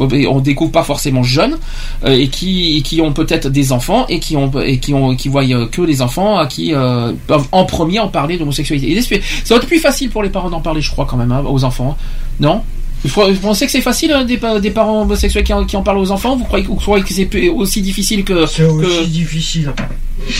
On 0.00 0.38
découvre 0.38 0.70
pas 0.70 0.84
forcément 0.84 1.24
jeunes 1.24 1.58
euh, 2.04 2.16
et 2.16 2.28
qui, 2.28 2.80
qui 2.84 3.00
ont 3.00 3.12
peut-être 3.12 3.48
des 3.48 3.72
enfants 3.72 4.06
et 4.08 4.20
qui 4.20 4.36
ont 4.36 4.48
et 4.60 4.78
qui 4.78 4.94
ont 4.94 5.16
qui 5.16 5.28
voient 5.28 5.42
euh, 5.42 5.66
que 5.66 5.82
les 5.82 6.02
enfants 6.02 6.38
à 6.38 6.46
qui 6.46 6.72
euh, 6.72 7.12
peuvent 7.26 7.48
en 7.50 7.64
premier 7.64 7.98
en 7.98 8.06
parler 8.06 8.38
d'homosexualité. 8.38 9.02
Ça 9.02 9.54
va 9.54 9.56
être 9.56 9.66
plus 9.66 9.80
facile 9.80 10.10
pour 10.10 10.22
les 10.22 10.30
parents 10.30 10.50
d'en 10.50 10.60
parler, 10.60 10.80
je 10.80 10.90
crois 10.92 11.04
quand 11.04 11.16
même 11.16 11.32
hein, 11.32 11.42
aux 11.44 11.64
enfants. 11.64 11.98
Non? 12.38 12.62
Vous 13.04 13.34
pensez 13.40 13.66
que 13.66 13.72
c'est 13.72 13.80
facile 13.80 14.12
hein, 14.12 14.24
des, 14.24 14.38
pa- 14.38 14.58
des 14.60 14.70
parents 14.70 15.02
homosexuels 15.02 15.44
qui 15.44 15.52
en, 15.52 15.64
qui 15.64 15.76
en 15.76 15.82
parlent 15.82 15.98
aux 15.98 16.10
enfants? 16.10 16.36
Vous 16.36 16.44
croyez, 16.44 16.66
vous 16.66 16.74
croyez 16.74 17.04
que 17.04 17.12
c'est 17.14 17.28
aussi 17.48 17.80
difficile 17.80 18.24
que, 18.24 18.46
C'est 18.46 18.64
aussi 18.64 18.86
que- 18.86 19.04
difficile. 19.04 19.72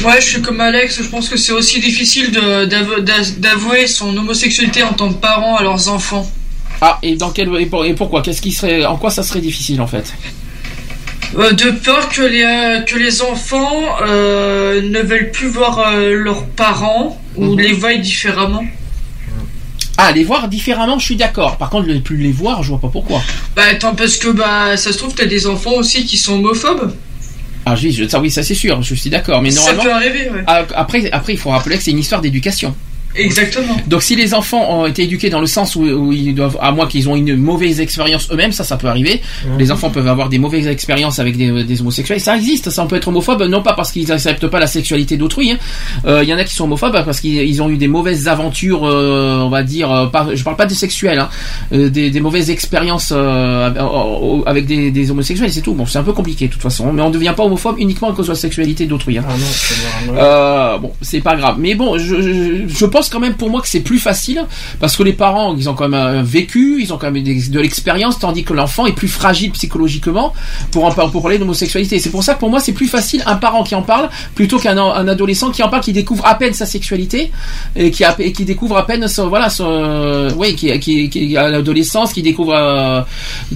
Ouais, 0.04 0.20
je 0.20 0.26
suis 0.26 0.42
comme 0.42 0.60
Alex, 0.60 1.00
je 1.02 1.08
pense 1.08 1.28
que 1.28 1.36
c'est 1.36 1.52
aussi 1.52 1.80
difficile 1.80 2.32
d'avouer 3.38 3.86
son 3.86 4.16
homosexualité 4.16 4.82
en 4.82 4.92
tant 4.92 5.08
que 5.08 5.14
parent 5.18 5.56
à 5.56 5.62
leurs 5.62 5.88
enfants. 5.88 6.28
Ah 6.80 6.98
et 7.02 7.16
dans 7.16 7.30
quel 7.30 7.48
et, 7.60 7.66
pour- 7.66 7.84
et 7.84 7.94
pourquoi? 7.94 8.22
Qu'est-ce 8.22 8.42
qui 8.42 8.52
serait 8.52 8.84
en 8.84 8.96
quoi 8.96 9.10
ça 9.10 9.22
serait 9.22 9.40
difficile 9.40 9.80
en 9.80 9.86
fait? 9.86 10.12
Euh, 11.38 11.52
de 11.52 11.70
peur 11.72 12.08
que 12.08 12.22
les, 12.22 12.42
euh, 12.42 12.80
que 12.82 12.96
les 12.96 13.20
enfants 13.22 13.82
euh, 14.06 14.80
ne 14.82 15.00
veulent 15.00 15.30
plus 15.30 15.48
voir 15.48 15.78
euh, 15.92 16.14
leurs 16.14 16.44
parents 16.46 17.20
ou 17.36 17.52
Mhm. 17.52 17.58
les 17.60 17.72
voient 17.72 17.94
différemment. 17.96 18.64
Ah, 20.00 20.12
les 20.12 20.22
voir 20.22 20.46
différemment, 20.48 20.98
je 21.00 21.04
suis 21.04 21.16
d'accord. 21.16 21.56
Par 21.58 21.70
contre, 21.70 21.88
ne 21.88 21.98
plus 21.98 22.16
les 22.18 22.30
voir, 22.30 22.62
je 22.62 22.68
vois 22.68 22.78
pas 22.80 22.88
pourquoi. 22.88 23.20
Bah 23.56 23.62
attends, 23.70 23.96
parce 23.96 24.16
que 24.16 24.28
bah 24.28 24.76
ça 24.76 24.92
se 24.92 24.98
trouve 24.98 25.12
t'as 25.12 25.26
des 25.26 25.46
enfants 25.48 25.72
aussi 25.74 26.04
qui 26.06 26.16
sont 26.16 26.34
homophobes. 26.34 26.94
Ah, 27.66 27.74
oui, 27.82 27.90
je- 27.92 28.06
ça, 28.08 28.20
oui, 28.20 28.30
ça 28.30 28.42
c'est 28.44 28.54
sûr, 28.54 28.80
je 28.82 28.94
suis 28.94 29.10
d'accord. 29.10 29.42
Mais 29.42 29.50
Ça 29.50 29.60
normalement, 29.72 29.82
peut 29.82 29.92
arriver, 29.92 30.30
ouais. 30.30 30.44
Ah, 30.46 30.64
après, 30.76 31.10
après, 31.10 31.32
il 31.34 31.38
faut 31.38 31.50
rappeler 31.50 31.76
que 31.76 31.82
c'est 31.82 31.90
une 31.90 31.98
histoire 31.98 32.20
d'éducation. 32.20 32.74
Exactement. 33.18 33.76
Donc, 33.86 34.02
si 34.02 34.16
les 34.16 34.34
enfants 34.34 34.80
ont 34.80 34.86
été 34.86 35.02
éduqués 35.04 35.30
dans 35.30 35.40
le 35.40 35.46
sens 35.46 35.76
où, 35.76 35.82
où 35.82 36.12
ils 36.12 36.34
doivent, 36.34 36.56
à 36.60 36.72
moins 36.72 36.86
qu'ils 36.86 37.08
ont 37.08 37.16
une 37.16 37.36
mauvaise 37.36 37.80
expérience 37.80 38.28
eux-mêmes, 38.30 38.52
ça, 38.52 38.64
ça 38.64 38.76
peut 38.76 38.88
arriver. 38.88 39.20
Les 39.58 39.70
enfants 39.72 39.90
peuvent 39.90 40.08
avoir 40.08 40.28
des 40.28 40.38
mauvaises 40.38 40.66
expériences 40.66 41.18
avec 41.18 41.36
des, 41.36 41.64
des 41.64 41.80
homosexuels. 41.80 42.20
Ça 42.20 42.36
existe, 42.36 42.70
ça 42.70 42.82
on 42.82 42.86
peut 42.86 42.96
être 42.96 43.08
homophobe, 43.08 43.42
non 43.44 43.62
pas 43.62 43.72
parce 43.74 43.92
qu'ils 43.92 44.10
acceptent 44.12 44.46
pas 44.46 44.58
la 44.60 44.66
sexualité 44.66 45.16
d'autrui. 45.16 45.50
hein. 45.52 45.58
Euh, 46.06 46.22
Il 46.22 46.28
y 46.28 46.34
en 46.34 46.38
a 46.38 46.44
qui 46.44 46.54
sont 46.54 46.64
homophobes 46.64 47.04
parce 47.04 47.20
qu'ils 47.20 47.34
ils 47.42 47.62
ont 47.62 47.70
eu 47.70 47.76
des 47.76 47.88
mauvaises 47.88 48.28
aventures, 48.28 48.84
euh, 48.86 49.38
on 49.40 49.48
va 49.48 49.62
dire. 49.62 49.90
euh, 49.92 50.06
pas, 50.06 50.28
je 50.34 50.42
parle 50.42 50.56
pas 50.56 50.66
de 50.66 50.74
sexuelles, 50.74 51.18
hein, 51.18 51.28
euh, 51.72 51.88
des, 51.90 52.10
des 52.10 52.20
mauvaises 52.20 52.50
expériences 52.50 53.12
euh, 53.14 54.42
avec 54.46 54.66
des, 54.66 54.90
des 54.90 55.10
homosexuels. 55.10 55.52
C'est 55.52 55.60
tout. 55.62 55.74
Bon, 55.74 55.86
c'est 55.86 55.98
un 55.98 56.02
peu 56.04 56.12
compliqué 56.12 56.46
de 56.48 56.52
toute 56.52 56.62
façon, 56.62 56.92
mais 56.92 57.02
on 57.02 57.08
ne 57.08 57.14
devient 57.14 57.34
pas 57.36 57.44
homophobe 57.44 57.76
uniquement 57.78 58.10
à 58.10 58.12
cause 58.14 58.26
de 58.26 58.32
la 58.32 58.38
sexualité 58.38 58.86
d'autrui. 58.86 59.18
hein. 59.18 59.24
Ah 59.28 59.32
non, 59.32 59.46
c'est 59.50 60.06
normal. 60.06 60.24
Euh, 60.24 60.78
bon, 60.78 60.92
c'est 61.02 61.20
pas 61.20 61.36
grave. 61.36 61.56
Mais 61.58 61.74
bon, 61.74 61.98
je, 61.98 62.20
je, 62.22 62.62
je 62.68 62.86
pense 62.86 63.07
quand 63.10 63.20
même 63.20 63.34
pour 63.34 63.50
moi 63.50 63.60
que 63.60 63.68
c'est 63.68 63.80
plus 63.80 63.98
facile 63.98 64.44
parce 64.80 64.96
que 64.96 65.02
les 65.02 65.12
parents, 65.12 65.54
ils 65.56 65.68
ont 65.68 65.74
quand 65.74 65.88
même 65.88 66.00
euh, 66.18 66.22
vécu, 66.22 66.78
ils 66.80 66.92
ont 66.92 66.98
quand 66.98 67.10
même 67.10 67.22
des- 67.22 67.48
de 67.48 67.60
l'expérience, 67.60 68.18
tandis 68.18 68.44
que 68.44 68.52
l'enfant 68.52 68.86
est 68.86 68.92
plus 68.92 69.08
fragile 69.08 69.50
psychologiquement 69.52 70.32
pour 70.70 70.84
en 70.84 70.90
pour 70.92 71.22
parler 71.22 71.38
d'homosexualité. 71.38 71.98
C'est 71.98 72.10
pour 72.10 72.22
ça 72.24 72.34
que 72.34 72.40
pour 72.40 72.50
moi 72.50 72.60
c'est 72.60 72.72
plus 72.72 72.88
facile 72.88 73.22
un 73.26 73.36
parent 73.36 73.62
qui 73.64 73.74
en 73.74 73.82
parle 73.82 74.08
plutôt 74.34 74.58
qu'un 74.58 74.76
un 74.78 75.08
adolescent 75.08 75.50
qui 75.50 75.62
en 75.62 75.68
parle, 75.68 75.82
qui 75.82 75.92
découvre 75.92 76.26
à 76.26 76.34
peine 76.36 76.52
sa 76.54 76.66
sexualité 76.66 77.30
et 77.76 77.90
qui 77.90 78.04
a, 78.04 78.14
et 78.18 78.32
qui 78.32 78.44
découvre 78.44 78.76
à 78.76 78.86
peine 78.86 79.06
son, 79.08 79.28
voilà 79.28 79.50
son, 79.50 80.28
oui, 80.36 80.54
qui 80.54 80.78
qui 80.80 81.08
qui 81.10 81.36
à 81.36 81.48
l'adolescence, 81.48 82.12
qui 82.12 82.22
découvre 82.22 82.54
euh, 82.54 83.00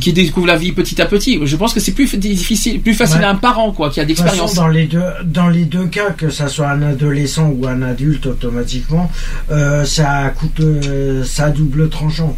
qui 0.00 0.12
découvre 0.12 0.46
la 0.46 0.56
vie 0.56 0.72
petit 0.72 1.00
à 1.00 1.06
petit. 1.06 1.38
Je 1.42 1.56
pense 1.56 1.72
que 1.74 1.80
c'est 1.80 1.92
plus 1.92 2.14
difficile, 2.16 2.80
plus 2.80 2.94
facile 2.94 3.18
Ouais. 3.18 3.24
à 3.24 3.30
un 3.30 3.34
parent 3.34 3.72
quoi 3.72 3.90
qui 3.90 4.00
a 4.00 4.04
De 4.04 4.08
d'expérience. 4.08 4.54
dans 4.54 4.68
les 4.68 4.86
deux, 4.86 5.02
dans 5.24 5.48
les 5.48 5.64
deux 5.64 5.86
cas, 5.86 6.10
que 6.10 6.30
ça 6.30 6.48
soit 6.48 6.68
un 6.68 6.82
adolescent 6.82 7.48
ou 7.56 7.66
un 7.66 7.82
adulte, 7.82 8.26
automatiquement, 8.26 9.10
euh, 9.50 9.84
ça 9.84 10.30
coûte, 10.36 10.60
euh, 10.60 11.24
ça 11.24 11.50
double 11.50 11.88
tranchant. 11.88 12.36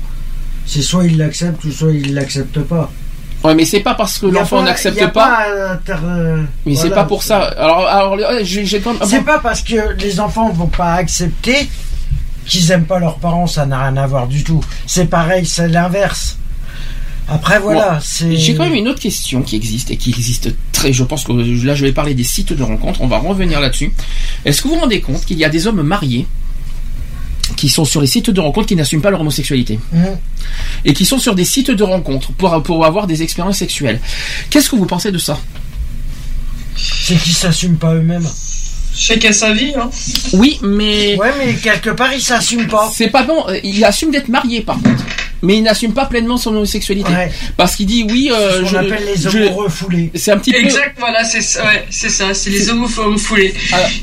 C'est 0.66 0.82
soit 0.82 1.04
il 1.04 1.18
l'accepte 1.18 1.62
ou 1.64 1.70
soit 1.70 1.92
il 1.92 2.14
l'accepte 2.14 2.60
pas. 2.60 2.90
Ouais, 3.42 3.54
mais 3.54 3.66
c'est 3.66 3.80
pas 3.80 3.94
parce 3.94 4.18
que 4.18 4.26
l'enfant 4.26 4.62
n'accepte 4.62 5.06
pas. 5.12 5.44
euh, 5.90 6.42
Mais 6.64 6.74
c'est 6.74 6.88
pas 6.90 7.04
pour 7.04 7.22
ça. 7.22 7.42
Alors, 7.42 7.86
alors 7.86 8.18
j'ai 8.42 8.80
quand 8.80 8.94
même. 8.94 9.02
C'est 9.08 9.20
pas 9.24 9.38
parce 9.38 9.60
que 9.60 9.94
les 10.00 10.18
enfants 10.20 10.50
vont 10.50 10.68
pas 10.68 10.94
accepter 10.94 11.68
qu'ils 12.46 12.70
aiment 12.70 12.86
pas 12.86 12.98
leurs 12.98 13.16
parents, 13.18 13.46
ça 13.46 13.66
n'a 13.66 13.82
rien 13.82 13.96
à 13.96 14.06
voir 14.06 14.26
du 14.28 14.44
tout. 14.44 14.62
C'est 14.86 15.06
pareil, 15.06 15.46
c'est 15.46 15.68
l'inverse. 15.68 16.38
Après 17.26 17.58
voilà, 17.58 18.00
Bon. 18.20 18.34
J'ai 18.34 18.54
quand 18.54 18.64
même 18.64 18.74
une 18.74 18.88
autre 18.88 19.00
question 19.00 19.40
qui 19.42 19.56
existe 19.56 19.90
et 19.90 19.96
qui 19.96 20.10
existe 20.10 20.54
très. 20.72 20.92
Je 20.92 21.02
pense 21.04 21.24
que 21.24 21.32
là, 21.66 21.74
je 21.74 21.84
vais 21.86 21.92
parler 21.92 22.14
des 22.14 22.24
sites 22.24 22.52
de 22.52 22.62
rencontres. 22.62 23.00
On 23.00 23.06
va 23.06 23.18
revenir 23.18 23.60
là-dessus. 23.60 23.92
Est-ce 24.44 24.60
que 24.62 24.68
vous 24.68 24.74
vous 24.74 24.80
rendez 24.80 25.00
compte 25.00 25.24
qu'il 25.24 25.38
y 25.38 25.44
a 25.44 25.48
des 25.48 25.66
hommes 25.66 25.80
mariés 25.82 26.26
qui 27.56 27.68
sont 27.68 27.84
sur 27.84 28.00
les 28.00 28.06
sites 28.06 28.30
de 28.30 28.40
rencontres 28.40 28.66
qui 28.68 28.76
n'assument 28.76 29.00
pas 29.02 29.10
leur 29.10 29.20
homosexualité 29.20 29.78
Mhm. 29.92 30.16
et 30.84 30.92
qui 30.92 31.04
sont 31.04 31.18
sur 31.18 31.34
des 31.34 31.44
sites 31.44 31.70
de 31.70 31.82
rencontres 31.84 32.32
pour, 32.32 32.62
pour 32.62 32.84
avoir 32.84 33.06
des 33.06 33.22
expériences 33.22 33.58
sexuelles 33.58 34.00
Qu'est-ce 34.50 34.68
que 34.70 34.76
vous 34.76 34.86
pensez 34.86 35.10
de 35.12 35.18
ça? 35.18 35.38
C'est 36.76 37.16
qu'ils 37.16 37.34
s'assument 37.34 37.76
pas 37.78 37.94
eux-mêmes. 37.94 38.26
Chacun 38.96 39.32
sa 39.32 39.52
vie, 39.52 39.72
hein. 39.76 39.90
Oui, 40.34 40.58
mais. 40.62 41.16
Ouais, 41.18 41.32
mais 41.38 41.54
quelque 41.54 41.90
part 41.90 42.12
ils 42.12 42.20
s'assument 42.22 42.68
pas. 42.68 42.90
C'est 42.94 43.08
pas 43.08 43.22
bon. 43.24 43.44
euh, 43.48 43.58
Il 43.64 43.84
assume 43.84 44.10
d'être 44.12 44.28
marié 44.28 44.60
par 44.60 44.76
contre. 44.80 45.04
Mais 45.42 45.56
il 45.56 45.62
n'assume 45.62 45.92
pas 45.92 46.06
pleinement 46.06 46.36
son 46.36 46.50
homosexualité. 46.54 47.10
Ouais. 47.12 47.30
Parce 47.56 47.76
qu'il 47.76 47.86
dit 47.86 48.06
oui. 48.10 48.30
euh, 48.32 48.56
Ce 48.56 48.60
qu'on 48.62 48.66
je- 48.66 48.76
appelle 48.76 49.04
les 49.06 49.20
je- 49.30 49.38
homos 49.38 49.50
refoulés. 49.64 50.10
C'est 50.14 50.32
un 50.32 50.38
petit 50.38 50.52
peu. 50.52 50.58
Exact, 50.58 50.94
voilà, 50.98 51.24
c'est 51.24 51.40
ça, 51.42 51.64
ouais, 51.64 51.84
c'est 51.90 52.08
ça, 52.08 52.32
c'est 52.34 52.50
les 52.50 52.70
homophobes 52.70 53.18
foulés. 53.18 53.54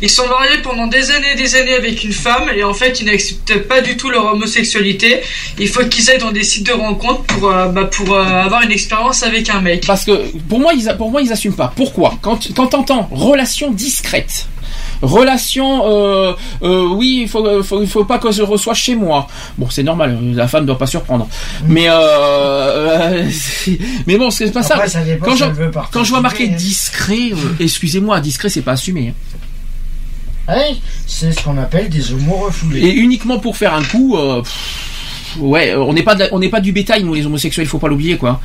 Ils 0.02 0.10
sont 0.10 0.28
mariés 0.28 0.58
pendant 0.64 0.88
des 0.88 1.12
années 1.12 1.32
et 1.34 1.36
des 1.36 1.56
années 1.56 1.74
avec 1.76 2.04
une 2.04 2.14
femme 2.14 2.50
et 2.56 2.64
en 2.64 2.74
fait 2.74 3.00
ils 3.02 3.06
n'acceptent 3.06 3.60
pas 3.68 3.82
du 3.82 3.98
tout 3.98 4.10
leur 4.10 4.26
homosexualité. 4.26 5.22
Il 5.60 5.68
faut 5.68 5.84
qu'ils 5.86 6.10
aillent 6.10 6.18
dans 6.20 6.32
des 6.32 6.44
sites 6.44 6.66
de 6.68 6.74
rencontres 6.74 7.24
pour, 7.24 7.50
euh, 7.50 7.68
bah, 7.68 7.86
pour 7.86 8.14
euh, 8.14 8.24
avoir 8.24 8.62
une 8.64 8.72
expérience 8.72 9.24
avec 9.24 9.50
un 9.50 9.62
mec. 9.62 9.86
Parce 9.88 10.06
que 10.06 10.12
pour 10.50 10.60
moi, 10.60 10.74
ils, 10.74 10.94
pour 10.98 11.12
moi, 11.12 11.22
ils 11.22 11.32
assument 11.32 11.56
pas. 11.56 11.74
Pourquoi? 11.76 12.18
Quand 12.22 12.40
quand 12.56 12.68
t'entends 12.68 13.08
relation 13.12 13.72
discrète, 13.72 14.48
relation, 15.02 15.84
euh, 15.86 16.34
euh, 16.64 16.88
oui, 16.90 17.22
il 17.24 17.28
faut, 17.30 17.46
euh, 17.46 17.64
faut, 17.64 18.06
pas 18.06 18.20
que 18.20 18.32
je 18.32 18.42
reçois 18.44 18.74
chez 18.74 18.96
moi. 18.96 19.28
Bon, 19.58 19.70
c'est 19.70 19.84
normal, 19.84 20.18
la 20.34 20.48
femme 20.48 20.66
doit 20.66 20.78
pas 20.78 20.88
surprendre. 20.88 21.28
Mais 21.68 21.90
euh, 21.90 21.94
euh, 21.94 23.30
c'est- 23.32 23.80
mais 24.08 24.18
bon, 24.18 24.30
c'est 24.30 24.52
pas 24.52 24.62
Après, 24.62 24.88
ça. 24.88 25.00
quand, 25.24 25.36
je, 25.36 25.46
quand 25.92 26.04
je 26.04 26.10
vois 26.10 26.22
marqué 26.22 26.50
hein. 26.52 26.56
discret, 26.56 27.32
euh, 27.32 27.36
excusez-moi, 27.60 28.20
discret, 28.22 28.50
c'est 28.50 28.62
pas 28.62 28.74
assumé. 28.74 29.10
hein. 30.48 30.54
Ouais, 30.54 30.76
c'est 31.08 31.32
ce 31.32 31.44
qu'on 31.44 31.58
appelle 31.58 31.88
des 31.90 32.12
homos 32.14 32.38
refoulés. 32.46 32.82
Et 32.82 32.94
uniquement 32.94 33.40
pour 33.40 33.56
faire 33.58 33.74
un 33.74 33.84
coup. 33.84 34.18
euh, 34.18 34.42
pff, 34.42 34.52
Ouais, 35.40 35.72
euh, 35.72 35.80
on 35.82 35.94
n'est 35.94 36.04
pas 36.04 36.16
de 36.16 36.22
la- 36.22 36.30
on 36.34 36.40
n'est 36.40 36.50
pas 36.50 36.60
du 36.60 36.72
bétail 36.72 37.04
nous 37.04 37.14
les 37.14 37.26
homosexuels, 37.26 37.66
il 37.66 37.70
faut 37.70 37.78
pas 37.80 37.88
l'oublier 37.88 38.18
quoi. 38.18 38.42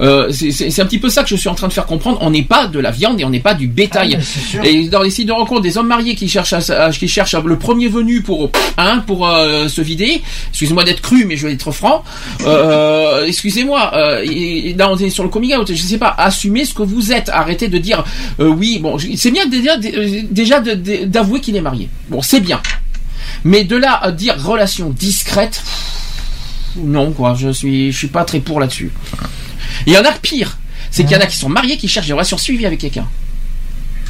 Euh, 0.00 0.30
c'est- 0.32 0.80
un 0.80 0.86
petit 0.86 0.98
peu 0.98 1.08
ça 1.10 1.22
que 1.22 1.28
je 1.28 1.36
suis 1.36 1.48
en 1.48 1.54
train 1.54 1.68
de 1.68 1.72
faire 1.72 1.86
comprendre. 1.86 2.18
On 2.22 2.30
n'est 2.30 2.42
pas 2.42 2.66
de 2.66 2.78
la 2.78 2.90
viande 2.90 3.20
et 3.20 3.24
on 3.24 3.30
n'est 3.30 3.40
pas 3.40 3.54
du 3.54 3.66
bétail. 3.66 4.18
Ah, 4.58 4.66
et 4.66 4.88
dans 4.88 5.02
les 5.02 5.10
sites 5.10 5.28
de 5.28 5.32
rencontre, 5.32 5.60
des 5.62 5.76
hommes 5.78 5.88
mariés 5.88 6.14
qui 6.14 6.28
cherchent 6.28 6.52
à- 6.52 6.86
à- 6.86 6.90
qui 6.90 7.08
cherchent 7.08 7.34
à- 7.34 7.40
le 7.44 7.58
premier 7.58 7.88
venu 7.88 8.22
pour 8.22 8.50
hein, 8.78 9.02
pour 9.06 9.28
euh, 9.28 9.68
se 9.68 9.80
vider. 9.80 10.22
Excusez-moi 10.50 10.84
d'être 10.84 11.02
cru, 11.02 11.24
mais 11.26 11.36
je 11.36 11.46
vais 11.46 11.52
être 11.52 11.70
franc. 11.72 12.02
Euh, 12.46 13.24
excusez-moi. 13.26 13.92
Euh, 13.94 14.24
là 14.76 14.90
on 14.90 14.96
est 14.96 15.10
sur 15.10 15.22
le 15.24 15.28
coming 15.30 15.54
out. 15.56 15.70
Je 15.72 15.82
sais 15.82 15.98
pas. 15.98 16.14
Assumez 16.16 16.64
ce 16.64 16.74
que 16.74 16.82
vous 16.82 17.12
êtes. 17.12 17.28
Arrêtez 17.28 17.68
de 17.68 17.78
dire 17.78 18.04
euh, 18.40 18.46
oui. 18.48 18.78
Bon, 18.78 18.96
c'est 19.16 19.30
bien 19.30 19.46
déjà 19.46 19.76
déjà 19.76 20.60
d'avouer 20.60 21.40
qu'il 21.40 21.56
est 21.56 21.60
marié. 21.60 21.88
Bon, 22.08 22.22
c'est 22.22 22.40
bien. 22.40 22.60
Mais 23.44 23.64
de 23.64 23.76
là 23.76 23.98
à 24.02 24.12
dire 24.12 24.34
relation 24.42 24.90
discrète, 24.90 25.62
non 26.76 27.12
quoi, 27.12 27.34
je 27.38 27.50
suis, 27.50 27.92
je 27.92 27.96
suis 27.98 28.08
pas 28.08 28.24
très 28.24 28.40
pour 28.40 28.60
là-dessus. 28.60 28.90
Il 29.86 29.92
y 29.92 29.98
en 29.98 30.04
a 30.04 30.12
pire, 30.12 30.58
c'est 30.90 31.04
qu'il 31.04 31.12
y 31.12 31.16
en 31.16 31.20
a 31.22 31.26
qui 31.26 31.36
sont 31.36 31.48
mariés 31.48 31.76
qui 31.76 31.88
cherchent 31.88 32.06
des 32.06 32.12
relations 32.12 32.38
suivies 32.38 32.66
avec 32.66 32.78
quelqu'un, 32.80 33.06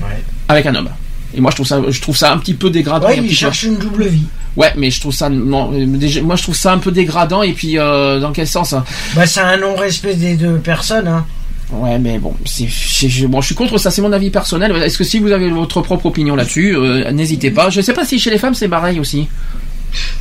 Ouais. 0.01 0.23
avec 0.49 0.67
un 0.67 0.75
homme. 0.75 0.89
Et 1.35 1.41
moi 1.41 1.51
je 1.53 1.57
trouve 1.57 1.67
ça, 1.67 1.81
je 1.89 2.01
trouve 2.01 2.17
ça 2.17 2.33
un 2.33 2.39
petit 2.39 2.55
peu 2.55 2.71
dégradant. 2.71 3.07
Ouais, 3.07 3.19
ils 3.19 3.35
cherchent 3.35 3.63
une 3.65 3.77
double 3.77 4.07
vie. 4.07 4.25
Ouais, 4.57 4.73
mais 4.77 4.91
je 4.91 4.99
trouve 5.01 5.15
ça, 5.15 5.29
non, 5.29 5.71
déjà, 5.71 6.23
moi 6.23 6.35
je 6.37 6.43
trouve 6.43 6.57
ça 6.57 6.73
un 6.73 6.79
peu 6.79 6.91
dégradant 6.91 7.43
et 7.43 7.53
puis 7.53 7.79
euh, 7.79 8.19
dans 8.19 8.33
quel 8.33 8.49
sens 8.49 8.73
hein? 8.73 8.85
Bah, 9.15 9.27
c'est 9.27 9.41
un 9.41 9.57
non-respect 9.59 10.15
des 10.15 10.35
deux 10.35 10.57
personnes. 10.59 11.07
Hein. 11.07 11.25
Ouais, 11.71 12.01
mais 12.01 12.19
bon, 12.19 12.35
c'est, 12.45 12.67
c'est- 12.69 13.09
je, 13.09 13.29
bon, 13.29 13.41
je 13.41 13.47
suis 13.47 13.55
contre 13.55 13.79
ça, 13.79 13.93
c'est 13.93 14.03
mon 14.03 14.11
avis 14.11 14.31
personnel. 14.31 14.73
Est-ce 14.83 14.99
que 14.99 15.05
si 15.05 15.21
vous 15.21 15.31
avez 15.31 15.51
votre 15.51 15.83
propre 15.83 16.07
opinion 16.07 16.35
là-dessus, 16.35 16.75
euh, 16.77 17.13
n'hésitez 17.13 17.53
pas. 17.53 17.71
Je 17.71 17.81
sais 17.81 17.93
pas 17.93 18.05
si 18.05 18.19
chez 18.19 18.31
les 18.31 18.39
femmes 18.39 18.55
c'est 18.55 18.67
pareil 18.69 18.99
aussi. 18.99 19.29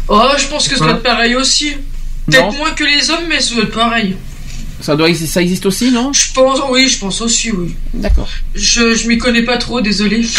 Oh, 0.09 0.27
je 0.37 0.45
pense 0.45 0.67
que 0.67 0.77
ça 0.77 0.83
doit 0.85 0.93
être 0.93 1.01
pareil 1.03 1.35
aussi. 1.35 1.73
Peut-être 2.29 2.57
moins 2.57 2.71
que 2.71 2.83
les 2.83 3.09
hommes, 3.09 3.25
mais 3.27 3.39
ça 3.39 3.55
doit 3.55 3.63
être 3.63 3.73
pareil. 3.73 4.15
Ça 4.81 4.95
doit, 4.95 5.13
ça 5.13 5.41
existe 5.41 5.65
aussi, 5.65 5.91
non? 5.91 6.13
Je 6.13 6.31
pense, 6.33 6.59
oui, 6.69 6.87
je 6.87 6.99
pense 6.99 7.19
aussi, 7.21 7.51
oui. 7.51 7.75
D'accord. 7.93 8.27
Je, 8.55 8.95
je 8.95 9.07
m'y 9.07 9.17
connais 9.17 9.43
pas 9.43 9.57
trop, 9.57 9.81
désolé. 9.81 10.21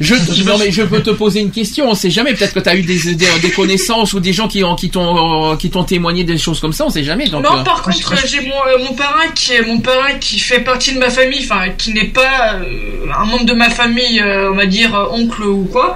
Je, 0.00 0.14
non 0.44 0.58
mais 0.58 0.72
je 0.72 0.82
peux 0.82 1.00
te 1.00 1.10
poser 1.10 1.38
une 1.40 1.52
question. 1.52 1.88
On 1.88 1.94
sait 1.94 2.10
jamais. 2.10 2.34
Peut-être 2.34 2.54
que 2.54 2.58
tu 2.58 2.68
as 2.68 2.74
eu 2.74 2.82
des, 2.82 3.14
des, 3.14 3.26
des 3.40 3.50
connaissances 3.52 4.12
ou 4.14 4.18
des 4.18 4.32
gens 4.32 4.48
qui 4.48 4.64
ont 4.64 4.74
qui 4.74 4.90
t'ont 4.90 5.56
qui 5.56 5.70
t'ont 5.70 5.84
témoigné 5.84 6.24
des 6.24 6.38
choses 6.38 6.58
comme 6.58 6.72
ça. 6.72 6.84
On 6.86 6.90
sait 6.90 7.04
jamais. 7.04 7.28
Donc, 7.28 7.44
non, 7.44 7.58
euh, 7.58 7.62
par 7.62 7.82
contre, 7.82 8.12
j'ai 8.26 8.40
mon, 8.40 8.48
euh, 8.66 8.78
mon 8.84 8.94
parrain 8.94 9.28
qui 9.32 9.52
mon 9.64 9.78
parrain 9.78 10.14
qui 10.14 10.40
fait 10.40 10.58
partie 10.58 10.92
de 10.92 10.98
ma 10.98 11.08
famille, 11.08 11.40
enfin 11.44 11.68
qui 11.78 11.92
n'est 11.92 12.08
pas 12.08 12.54
euh, 12.54 13.06
un 13.16 13.24
membre 13.26 13.44
de 13.44 13.52
ma 13.52 13.70
famille, 13.70 14.18
euh, 14.20 14.50
on 14.50 14.56
va 14.56 14.66
dire 14.66 14.92
oncle 15.12 15.44
ou 15.44 15.68
quoi, 15.70 15.94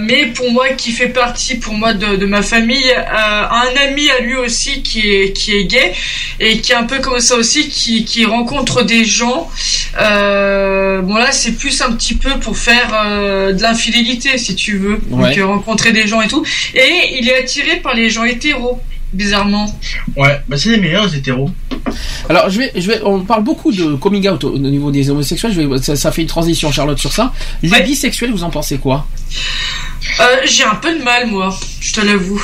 mais 0.00 0.26
pour 0.26 0.48
moi 0.52 0.68
qui 0.76 0.92
fait 0.92 1.08
partie 1.08 1.56
pour 1.56 1.74
moi 1.74 1.94
de, 1.94 2.14
de 2.14 2.26
ma 2.26 2.42
famille, 2.42 2.92
un 2.94 3.88
ami 3.88 4.08
à 4.10 4.20
lui 4.20 4.36
aussi 4.36 4.82
qui 4.82 5.00
est 5.10 5.32
qui 5.32 5.56
est 5.56 5.64
gay 5.64 5.92
et 6.38 6.60
qui 6.60 6.69
est 6.72 6.76
un 6.76 6.84
peu 6.84 6.98
comme 7.00 7.20
ça 7.20 7.36
aussi, 7.36 7.68
qui 7.68 8.04
qui 8.04 8.24
rencontre 8.24 8.82
des 8.82 9.04
gens. 9.04 9.48
Euh, 10.00 11.00
bon 11.02 11.14
là, 11.14 11.32
c'est 11.32 11.52
plus 11.52 11.80
un 11.82 11.92
petit 11.92 12.14
peu 12.14 12.38
pour 12.40 12.56
faire 12.56 12.90
euh, 13.04 13.52
de 13.52 13.62
l'infidélité 13.62 14.38
si 14.38 14.54
tu 14.54 14.76
veux, 14.78 15.00
Ouais. 15.10 15.40
rencontrer 15.42 15.92
des 15.92 16.06
gens 16.06 16.20
et 16.20 16.28
tout. 16.28 16.44
Et 16.74 17.18
il 17.18 17.28
est 17.28 17.38
attiré 17.40 17.76
par 17.76 17.94
les 17.94 18.10
gens 18.10 18.24
hétéros. 18.24 18.80
Bizarrement. 19.12 19.66
Ouais, 20.16 20.40
bah 20.46 20.56
c'est 20.56 20.68
les 20.70 20.76
meilleurs 20.76 21.12
hétéros. 21.12 21.50
Alors 22.28 22.48
je 22.48 22.58
vais 22.60 22.70
je 22.76 22.86
vais. 22.86 23.00
On 23.02 23.24
parle 23.24 23.42
beaucoup 23.42 23.72
de 23.72 23.96
coming 23.96 24.28
out 24.28 24.44
au, 24.44 24.50
au 24.54 24.58
niveau 24.58 24.92
des 24.92 25.10
homosexuels. 25.10 25.52
Je 25.52 25.60
vais, 25.62 25.78
ça, 25.82 25.96
ça 25.96 26.12
fait 26.12 26.22
une 26.22 26.28
transition, 26.28 26.70
Charlotte, 26.70 26.98
sur 26.98 27.12
ça. 27.12 27.32
Les 27.64 27.80
bisexuels, 27.82 28.30
vous 28.30 28.44
en 28.44 28.50
pensez 28.50 28.78
quoi? 28.78 29.08
Euh, 30.20 30.24
j'ai 30.44 30.62
un 30.62 30.76
peu 30.76 30.96
de 30.96 31.02
mal, 31.02 31.26
moi, 31.26 31.52
je 31.80 31.92
te 31.92 32.00
l'avoue. 32.02 32.40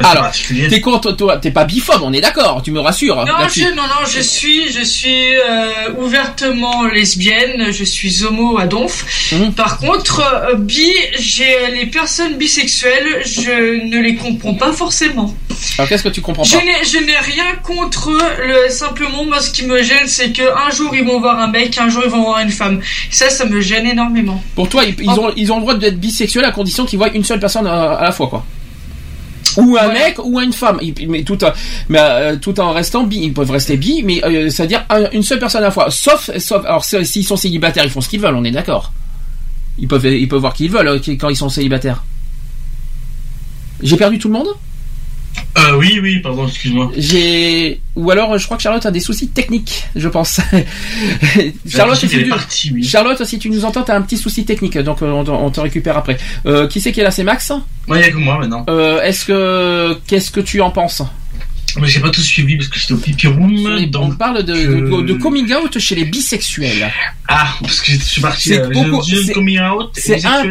Alors, 0.00 0.30
t'es 0.70 0.80
contre 0.80 1.12
toi 1.12 1.36
T'es 1.38 1.50
pas 1.50 1.64
biphobe, 1.64 2.02
on 2.02 2.12
est 2.12 2.20
d'accord. 2.20 2.62
Tu 2.62 2.70
me 2.70 2.80
rassures. 2.80 3.16
Non, 3.16 3.38
là-dessus. 3.38 3.60
je, 3.60 3.74
non, 3.74 3.82
non, 3.82 4.06
je 4.06 4.20
suis, 4.20 4.72
je 4.72 4.82
suis 4.82 5.34
euh, 5.36 5.92
ouvertement 5.98 6.84
lesbienne, 6.86 7.70
je 7.70 7.84
suis 7.84 8.24
homo 8.24 8.58
à 8.58 8.66
donf. 8.66 9.32
Mmh. 9.32 9.52
Par 9.52 9.78
contre, 9.78 10.20
euh, 10.20 10.54
bi, 10.56 10.90
j'ai 11.18 11.70
les 11.72 11.86
personnes 11.86 12.36
bisexuelles, 12.36 13.22
je 13.24 13.86
ne 13.86 14.00
les 14.00 14.16
comprends 14.16 14.54
pas 14.54 14.72
forcément. 14.72 15.34
Alors 15.78 15.88
qu'est-ce 15.88 16.02
que 16.04 16.08
tu 16.08 16.20
comprends 16.20 16.44
Je 16.44 16.56
pas 16.56 16.64
n'ai, 16.64 16.84
je 16.84 16.98
n'ai 16.98 17.16
rien 17.18 17.54
contre 17.62 18.10
eux, 18.10 18.20
le, 18.46 18.70
simplement, 18.70 19.24
moi, 19.24 19.40
ce 19.40 19.50
qui 19.50 19.64
me 19.64 19.82
gêne, 19.82 20.06
c'est 20.06 20.32
que 20.32 20.42
un 20.42 20.70
jour 20.70 20.94
ils 20.94 21.04
vont 21.04 21.20
voir 21.20 21.38
un 21.38 21.48
mec, 21.48 21.78
un 21.78 21.88
jour 21.88 22.02
ils 22.04 22.10
vont 22.10 22.24
voir 22.24 22.40
une 22.40 22.50
femme. 22.50 22.80
Ça, 23.10 23.30
ça 23.30 23.44
me 23.44 23.60
gêne 23.60 23.86
énormément. 23.86 24.42
Pour 24.54 24.68
toi, 24.68 24.84
ils, 24.84 24.94
ils 25.00 25.10
ont 25.10 25.32
ils 25.36 25.52
ont 25.52 25.56
le 25.56 25.62
droit 25.62 25.74
d'être 25.74 25.98
bisexuels 25.98 26.44
à 26.44 26.52
condition 26.52 26.84
qu'ils 26.84 26.98
voient 26.98 27.10
une 27.12 27.24
seule 27.24 27.40
personne 27.40 27.66
à, 27.66 27.92
à 27.92 28.04
la 28.04 28.12
fois, 28.12 28.28
quoi. 28.28 28.44
Ou 29.58 29.76
un 29.76 29.88
mec 29.92 30.18
ou 30.24 30.40
une 30.40 30.52
femme, 30.52 30.80
mais 31.08 31.22
tout, 31.22 31.42
en- 31.44 31.52
mais, 31.88 31.98
euh, 32.00 32.36
tout 32.36 32.58
en 32.60 32.72
restant 32.72 33.04
bi, 33.04 33.18
ils 33.22 33.32
peuvent 33.32 33.50
rester 33.50 33.76
bi, 33.76 34.02
mais 34.04 34.24
euh, 34.24 34.50
c'est-à-dire 34.50 34.84
un- 34.90 35.10
une 35.12 35.22
seule 35.22 35.38
personne 35.38 35.62
à 35.62 35.66
la 35.66 35.70
fois. 35.70 35.90
Sauf, 35.90 36.30
sauf 36.38 36.64
alors 36.64 36.84
si- 36.84 37.04
s'ils 37.06 37.24
sont 37.26 37.36
célibataires, 37.36 37.84
ils 37.84 37.90
font 37.90 38.00
ce 38.00 38.08
qu'ils 38.08 38.20
veulent, 38.20 38.34
on 38.34 38.44
est 38.44 38.50
d'accord. 38.50 38.92
Ils 39.78 39.88
peuvent, 39.88 40.04
ils 40.06 40.28
peuvent 40.28 40.40
voir 40.40 40.54
qui 40.54 40.64
ils 40.66 40.70
veulent 40.70 40.88
euh, 40.88 40.98
quand 41.18 41.28
ils 41.28 41.36
sont 41.36 41.48
célibataires. 41.48 42.04
J'ai 43.82 43.96
perdu 43.96 44.18
tout 44.18 44.28
le 44.28 44.34
monde? 44.34 44.48
Euh, 45.56 45.76
oui, 45.76 46.00
oui, 46.02 46.18
pardon, 46.20 46.48
excuse-moi. 46.48 46.90
J'ai 46.96 47.80
ou 47.94 48.10
alors 48.10 48.36
je 48.38 48.44
crois 48.44 48.56
que 48.56 48.62
Charlotte 48.64 48.84
a 48.86 48.90
des 48.90 48.98
soucis 49.00 49.28
techniques, 49.28 49.84
je 49.94 50.08
pense. 50.08 50.40
Charlotte, 51.68 51.96
si 51.96 52.08
tu, 52.08 52.24
partie, 52.28 52.72
oui. 52.72 52.82
Charlotte, 52.84 53.24
si 53.24 53.38
tu 53.38 53.50
nous 53.50 53.64
entends, 53.64 53.82
t'as 53.82 53.96
un 53.96 54.02
petit 54.02 54.16
souci 54.16 54.44
technique, 54.44 54.76
donc 54.78 55.02
euh, 55.02 55.10
on, 55.10 55.24
te- 55.24 55.30
on 55.30 55.50
te 55.50 55.60
récupère 55.60 55.96
après. 55.96 56.18
Euh, 56.46 56.66
qui 56.66 56.80
c'est 56.80 56.90
qui 56.92 57.00
est 57.00 57.04
là, 57.04 57.10
c'est 57.10 57.24
Max? 57.24 57.52
Ouais, 57.88 58.00
il 58.00 58.02
y 58.02 58.08
a 58.08 58.10
que 58.10 58.16
moi 58.16 58.38
maintenant. 58.38 58.64
Euh, 58.68 59.00
Est-ce 59.02 59.24
que 59.26 59.96
qu'est-ce 60.06 60.30
que 60.30 60.40
tu 60.40 60.60
en 60.60 60.70
penses? 60.70 61.02
Mais 61.80 61.88
j'ai 61.88 62.00
pas 62.00 62.10
tout 62.10 62.20
suivi 62.20 62.56
parce 62.56 62.68
que 62.68 62.78
j'étais 62.78 62.92
au 62.92 62.98
pipi 62.98 63.26
room. 63.26 63.54
On 63.66 63.86
donc, 63.86 64.18
parle 64.18 64.42
de, 64.44 64.54
de, 64.54 65.02
de 65.02 65.14
coming 65.14 65.52
out 65.54 65.78
chez 65.78 65.94
les 65.96 66.04
bisexuels. 66.04 66.90
Ah, 67.28 67.54
parce 67.60 67.80
que 67.80 67.92
je 67.92 67.96
suis 67.98 68.20
parti. 68.20 68.50
C'est 68.50 68.60
euh, 68.60 68.70
c'est- 69.02 69.14
le 69.28 69.34
coming 69.34 69.60
out 69.60 69.90
et 69.96 70.00
C'est 70.00 70.24
un, 70.26 70.42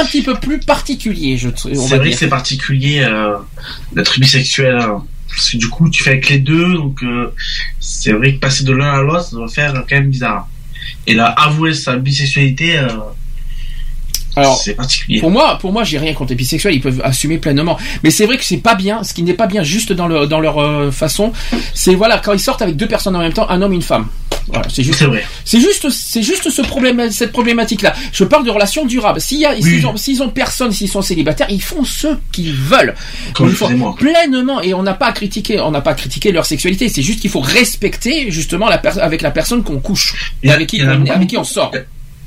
un 0.00 0.04
petit 0.04 0.22
peu 0.22 0.34
plus 0.34 0.60
particulier, 0.60 1.36
je 1.36 1.48
tr- 1.50 1.68
on 1.76 1.86
C'est 1.88 1.96
vrai 1.96 2.04
dire. 2.06 2.12
que 2.14 2.18
c'est 2.18 2.28
particulier 2.28 3.00
euh, 3.00 3.36
d'être 3.94 4.18
bisexuel. 4.18 4.76
hein. 4.76 5.04
Parce 5.28 5.50
que 5.50 5.56
du 5.58 5.68
coup, 5.68 5.88
tu 5.90 6.02
fais 6.02 6.10
avec 6.10 6.28
les 6.28 6.38
deux, 6.38 6.74
donc 6.74 7.02
euh, 7.04 7.32
c'est 7.78 8.12
vrai 8.12 8.34
que 8.34 8.38
passer 8.40 8.64
de 8.64 8.72
l'un 8.72 8.92
à 8.92 9.00
l'autre, 9.02 9.22
ça 9.24 9.36
va 9.38 9.46
faire 9.46 9.72
quand 9.88 9.94
même 9.96 10.10
bizarre. 10.10 10.48
Et 11.06 11.14
là, 11.14 11.26
avouer 11.26 11.72
sa 11.74 11.96
bisexualité, 11.96 12.78
euh, 12.78 12.88
Alors, 14.40 14.60
c'est 14.62 14.74
particulier. 14.74 15.20
Pour 15.20 15.30
moi, 15.30 15.58
pour 15.60 15.72
moi, 15.72 15.84
j'ai 15.84 15.98
rien 15.98 16.12
contre 16.14 16.30
les 16.30 16.36
bisexuels, 16.36 16.74
ils 16.74 16.80
peuvent 16.80 17.00
assumer 17.04 17.38
pleinement. 17.38 17.78
Mais 18.02 18.10
c'est 18.10 18.26
vrai 18.26 18.36
que 18.36 18.44
c'est 18.44 18.58
pas 18.58 18.74
bien, 18.74 19.02
ce 19.04 19.14
qui 19.14 19.22
n'est 19.22 19.34
pas 19.34 19.46
bien 19.46 19.62
juste 19.62 19.92
dans 19.92 20.06
le 20.06 20.26
dans 20.26 20.40
leur 20.40 20.58
euh, 20.58 20.90
façon, 20.90 21.32
c'est 21.74 21.94
voilà 21.94 22.18
quand 22.18 22.32
ils 22.32 22.40
sortent 22.40 22.62
avec 22.62 22.76
deux 22.76 22.88
personnes 22.88 23.16
en 23.16 23.20
même 23.20 23.32
temps, 23.32 23.48
un 23.48 23.62
homme 23.62 23.72
et 23.72 23.76
une 23.76 23.82
femme. 23.82 24.06
Voilà, 24.52 24.66
c'est 24.68 24.82
juste. 24.82 24.98
C'est 25.44 25.60
juste, 25.60 25.88
c'est 25.90 26.22
juste 26.22 26.50
ce 26.50 26.62
problème, 26.62 27.08
cette 27.12 27.30
problématique-là. 27.30 27.94
Je 28.12 28.24
parle 28.24 28.44
de 28.44 28.50
relations 28.50 28.84
durables. 28.84 29.20
S'il 29.20 29.38
y 29.38 29.46
a, 29.46 29.54
s'ils 29.54 29.86
ont, 29.86 29.96
s'ils 29.96 30.22
ont 30.24 30.28
personne, 30.28 30.72
s'ils 30.72 30.88
sont 30.88 31.02
célibataires, 31.02 31.46
ils 31.50 31.62
font 31.62 31.84
ce 31.84 32.08
qu'ils 32.32 32.52
veulent. 32.52 32.94
Comme 33.32 33.46
Ils 33.52 33.56
font 33.56 33.66
pleinement, 33.94 34.60
et 34.60 34.74
on 34.74 34.82
n'a 34.82 34.94
pas 34.94 35.06
à 35.08 35.12
critiquer, 35.12 35.60
on 35.60 35.70
n'a 35.70 35.82
pas 35.82 35.92
à 35.92 35.94
critiquer 35.94 36.32
leur 36.32 36.46
sexualité. 36.46 36.88
C'est 36.88 37.02
juste 37.02 37.20
qu'il 37.20 37.30
faut 37.30 37.40
respecter 37.40 38.30
justement 38.32 38.68
la 38.68 38.78
per- 38.78 38.98
avec 39.00 39.22
la 39.22 39.30
personne 39.30 39.62
qu'on 39.62 39.78
couche, 39.78 40.32
a- 40.50 40.54
avec 40.54 40.68
qui, 40.68 40.82
on- 40.82 41.04
avec 41.12 41.28
qui 41.28 41.36
on 41.36 41.44
sort. 41.44 41.70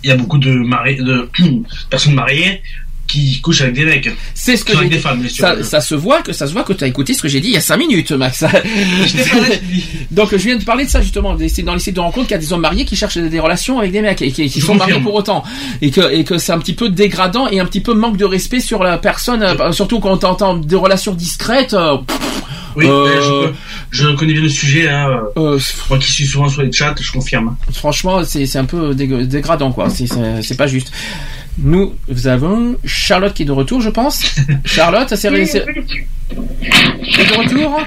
Il 0.03 0.09
y 0.09 0.11
a 0.11 0.15
beaucoup 0.15 0.37
de, 0.37 0.51
mari... 0.51 0.97
de 0.97 1.29
personnes 1.89 2.15
mariées 2.15 2.61
qui 3.07 3.41
couchent 3.41 3.61
avec 3.61 3.75
des 3.75 3.85
mecs. 3.85 4.09
C'est 4.33 4.57
ce 4.57 4.63
que 4.65 4.77
j'ai 4.77 4.87
des 4.87 4.97
femmes. 4.97 5.27
Ça, 5.29 5.61
ça 5.63 5.81
se 5.81 5.93
voit 5.93 6.21
que 6.21 6.33
ça 6.33 6.47
se 6.47 6.53
voit 6.53 6.63
que 6.63 6.73
tu 6.73 6.83
as 6.83 6.87
écouté 6.87 7.13
ce 7.13 7.21
que 7.21 7.27
j'ai 7.27 7.41
dit 7.41 7.49
il 7.49 7.53
y 7.53 7.57
a 7.57 7.61
5 7.61 7.77
minutes, 7.77 8.11
Max. 8.11 8.43
Donc 10.11 10.31
je 10.31 10.37
viens 10.37 10.55
de 10.55 10.63
parler 10.63 10.85
de 10.85 10.89
ça 10.89 11.01
justement, 11.01 11.33
dans 11.33 11.39
les 11.73 11.79
sites 11.79 11.95
de 11.95 11.99
rencontres 11.99 12.27
qu'il 12.27 12.35
y 12.35 12.39
a 12.39 12.41
des 12.41 12.53
hommes 12.53 12.61
mariés 12.61 12.85
qui 12.85 12.95
cherchent 12.95 13.17
des 13.17 13.39
relations 13.39 13.79
avec 13.79 13.91
des 13.91 14.01
mecs 14.01 14.21
et 14.21 14.31
qui, 14.31 14.61
sont 14.61 14.75
mariés 14.75 14.99
pour 14.99 15.13
autant 15.13 15.43
et 15.81 15.91
que 15.91 16.11
et 16.11 16.23
que 16.23 16.37
c'est 16.37 16.53
un 16.53 16.59
petit 16.59 16.73
peu 16.73 16.89
dégradant 16.89 17.47
et 17.47 17.59
un 17.59 17.65
petit 17.65 17.81
peu 17.81 17.93
manque 17.93 18.17
de 18.17 18.25
respect 18.25 18.61
sur 18.61 18.83
la 18.83 18.97
personne, 18.97 19.43
euh, 19.43 19.71
surtout 19.71 19.99
quand 19.99 20.23
on 20.23 20.27
entend 20.27 20.55
des 20.55 20.75
relations 20.75 21.13
discrètes. 21.13 21.73
euh, 21.73 21.97
pff, 21.97 22.42
Oui, 22.75 22.85
Euh, 22.87 23.05
euh, 23.07 23.51
je, 23.91 24.03
je 24.03 24.15
connais 24.15 24.33
bien 24.33 24.41
le 24.41 24.49
sujet. 24.49 24.89
Hein. 24.89 25.07
Euh, 25.37 25.59
Moi 25.89 25.99
qui 25.99 26.11
suis 26.11 26.25
souvent 26.25 26.49
sur 26.49 26.61
les 26.61 26.71
chats, 26.71 26.95
je 26.99 27.11
confirme. 27.11 27.55
Franchement, 27.71 28.23
c'est 28.23 28.45
c'est 28.45 28.57
un 28.59 28.65
peu 28.65 28.93
dég- 28.93 29.27
dégradant, 29.27 29.71
quoi. 29.71 29.89
C'est- 29.89 30.57
pas 30.57 30.67
juste. 30.67 30.91
Nous, 31.59 31.93
nous 32.07 32.27
avons 32.27 32.75
Charlotte 32.83 33.33
qui 33.33 33.43
est 33.43 33.45
de 33.45 33.51
retour, 33.51 33.79
je 33.81 33.89
pense. 33.89 34.23
Charlotte, 34.65 35.13
c'est 35.15 35.29
Oui, 35.29 35.47
oui. 35.53 35.59
de 36.35 37.37
retour? 37.37 37.79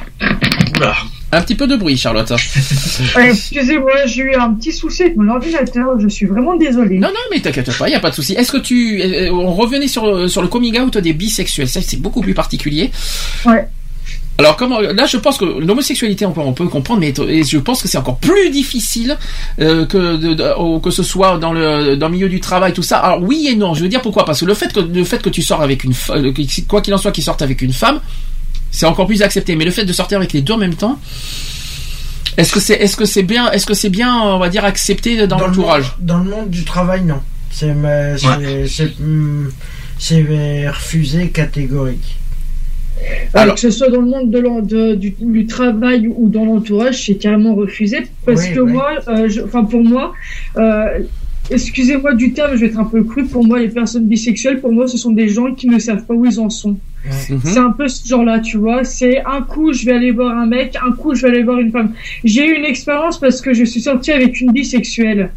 Un 1.33 1.43
petit 1.43 1.57
peu 1.57 1.67
de 1.67 1.75
bruit, 1.77 1.97
Charlotte. 1.97 2.33
Excusez-moi, 3.19 4.07
j'ai 4.07 4.23
eu 4.23 4.35
un 4.35 4.55
petit 4.55 4.73
souci 4.73 5.03
avec 5.03 5.17
mon 5.17 5.29
ordinateur, 5.29 5.99
je 5.99 6.09
suis 6.09 6.27
vraiment 6.27 6.57
désolée. 6.57 6.99
Non, 6.99 7.09
non, 7.09 7.21
mais 7.31 7.41
t'inquiète 7.41 7.77
pas, 7.77 7.89
il 7.89 7.93
y 7.93 7.95
a 7.97 8.01
pas 8.01 8.11
de 8.11 8.15
souci. 8.15 8.35
Est-ce 8.35 8.53
que 8.53 8.59
tu, 8.59 9.01
euh, 9.03 9.31
on 9.33 9.53
revenait 9.55 9.89
sur 9.89 10.31
sur 10.31 10.43
le 10.43 10.49
coming 10.49 10.79
out 10.79 10.97
des 10.99 11.13
bisexuels, 11.13 11.69
ça 11.69 11.81
c'est 11.83 12.01
beaucoup 12.01 12.21
plus 12.21 12.35
particulier. 12.35 12.91
Ouais. 13.45 13.67
Alors 14.39 14.57
comment 14.57 14.81
là 14.81 15.07
je 15.07 15.17
pense 15.17 15.39
que 15.39 15.45
l'homosexualité 15.47 16.27
encore 16.27 16.47
on 16.47 16.53
peut 16.53 16.67
comprendre 16.69 17.01
mais 17.01 17.15
et 17.29 17.43
je 17.43 17.57
pense 17.57 17.81
que 17.81 17.89
c'est 17.89 17.97
encore 17.97 18.19
plus 18.19 18.51
difficile 18.51 19.17
euh, 19.61 19.87
que 19.87 20.17
de, 20.17 20.35
de- 20.35 20.53
au- 20.59 20.79
que 20.79 20.91
ce 20.91 21.03
soit 21.03 21.39
dans 21.39 21.53
le 21.55 21.97
dans 21.97 22.09
le 22.09 22.13
milieu 22.15 22.29
du 22.29 22.39
travail 22.41 22.75
tout 22.75 22.83
ça. 22.83 22.99
Alors 22.99 23.23
oui 23.23 23.49
et 23.51 23.57
non, 23.57 23.73
je 23.75 23.83
veux 23.83 23.89
dire 23.89 24.03
pourquoi? 24.03 24.27
Parce 24.27 24.41
que 24.41 24.45
le 24.45 24.53
fait 24.55 24.73
que 24.73 24.81
le 24.81 25.05
fait 25.05 25.23
que 25.23 25.31
tu 25.31 25.41
sors 25.41 25.63
avec 25.63 25.85
une 25.85 25.95
euh, 26.11 26.33
quoi 26.69 26.83
qu'il 26.83 26.93
en 26.93 26.99
soit 26.99 27.13
qu'il 27.13 27.25
sorte 27.25 27.41
avec 27.41 27.63
une 27.63 27.73
femme, 27.73 28.01
c'est 28.71 28.85
encore 28.85 29.07
plus 29.07 29.23
accepté 29.23 29.57
mais 29.57 29.65
le 29.65 29.71
fait 29.71 29.87
de 29.87 29.93
sortir 29.95 30.19
avec 30.19 30.35
les 30.35 30.43
deux 30.43 30.53
en 30.53 30.59
même 30.59 30.75
temps 30.75 30.99
est-ce 32.37 32.53
que 32.53 32.61
c'est 32.61 32.75
est-ce 32.75 32.97
que 32.97 33.07
c'est 33.07 33.23
bien 33.23 33.51
est-ce 33.53 33.65
que 33.65 33.73
c'est 33.73 33.89
bien 33.89 34.15
on 34.21 34.39
va 34.39 34.51
dire 34.51 34.67
accepté 34.67 35.27
dans, 35.27 35.39
le 35.39 35.47
l'entourage? 35.47 35.95
Dans 36.01 36.19
le 36.19 36.25
monde 36.29 36.51
du 36.51 36.65
travail, 36.65 37.03
non. 37.05 37.21
C'est 37.51 37.73
mais 37.73 38.19
c'est- 38.19 38.67
c'est 38.69 38.93
hum, 39.01 39.51
c'est 39.99 40.69
refusé 40.69 41.31
catégorique. 41.31 42.17
Alors, 43.35 43.55
que 43.55 43.61
ce 43.61 43.71
soit 43.71 43.89
dans 43.89 44.01
le 44.01 44.07
monde 44.09 44.31
de 44.31 44.95
du, 44.95 45.15
du 45.19 45.47
travail 45.47 46.09
ou 46.09 46.29
dans 46.29 46.45
l'entourage, 46.45 47.05
c'est 47.05 47.17
carrément 47.17 47.55
refusé. 47.55 47.99
Parce 48.25 48.43
Oui, 48.49 48.55
que 48.55 48.61
oui. 48.61 48.73
moi, 48.73 48.91
euh, 49.09 49.29
enfin 49.45 49.65
pour 49.65 49.83
moi, 49.83 50.13
euh, 50.57 51.01
excusez-moi 51.51 52.15
du 52.15 52.33
terme, 52.33 52.55
je 52.55 52.61
vais 52.61 52.67
être 52.67 52.79
un 52.79 52.85
peu 52.85 53.05
cru. 53.05 53.25
Pour 53.25 53.45
moi, 53.45 53.59
les 53.59 53.69
personnes 53.69 54.07
bisexuelles, 54.07 54.61
pour 54.61 54.73
moi, 54.73 54.87
ce 54.89 54.97
sont 54.97 55.13
des 55.13 55.29
gens 55.29 55.55
qui 55.55 55.69
ne 55.69 55.79
savent 55.79 56.05
pas 56.05 56.15
où 56.15 56.25
ils 56.25 56.41
en 56.41 56.51
sont. 56.51 56.79
Mhm. 57.31 57.41
C'est 57.45 57.59
un 57.59 57.71
peu 57.73 57.89
ce 57.89 58.07
genre-là, 58.07 58.41
tu 58.41 58.57
vois. 58.59 58.85
C'est 58.85 59.23
un 59.25 59.43
coup, 59.43 59.73
je 59.73 59.85
vais 59.87 59.93
aller 59.93 60.11
voir 60.11 60.37
un 60.37 60.47
mec, 60.47 60.77
un 60.77 60.93
coup, 60.93 61.15
je 61.15 61.23
vais 61.23 61.29
aller 61.29 61.43
voir 61.43 61.59
une 61.59 61.71
femme. 61.71 61.93
J'ai 62.25 62.47
eu 62.47 62.55
une 62.57 62.65
expérience 62.65 63.19
parce 63.19 63.41
que 63.41 63.53
je 63.53 63.65
suis 63.65 63.81
sortie 63.81 64.13
avec 64.13 64.41
une 64.41 64.53
bisexuelle. 64.53 65.31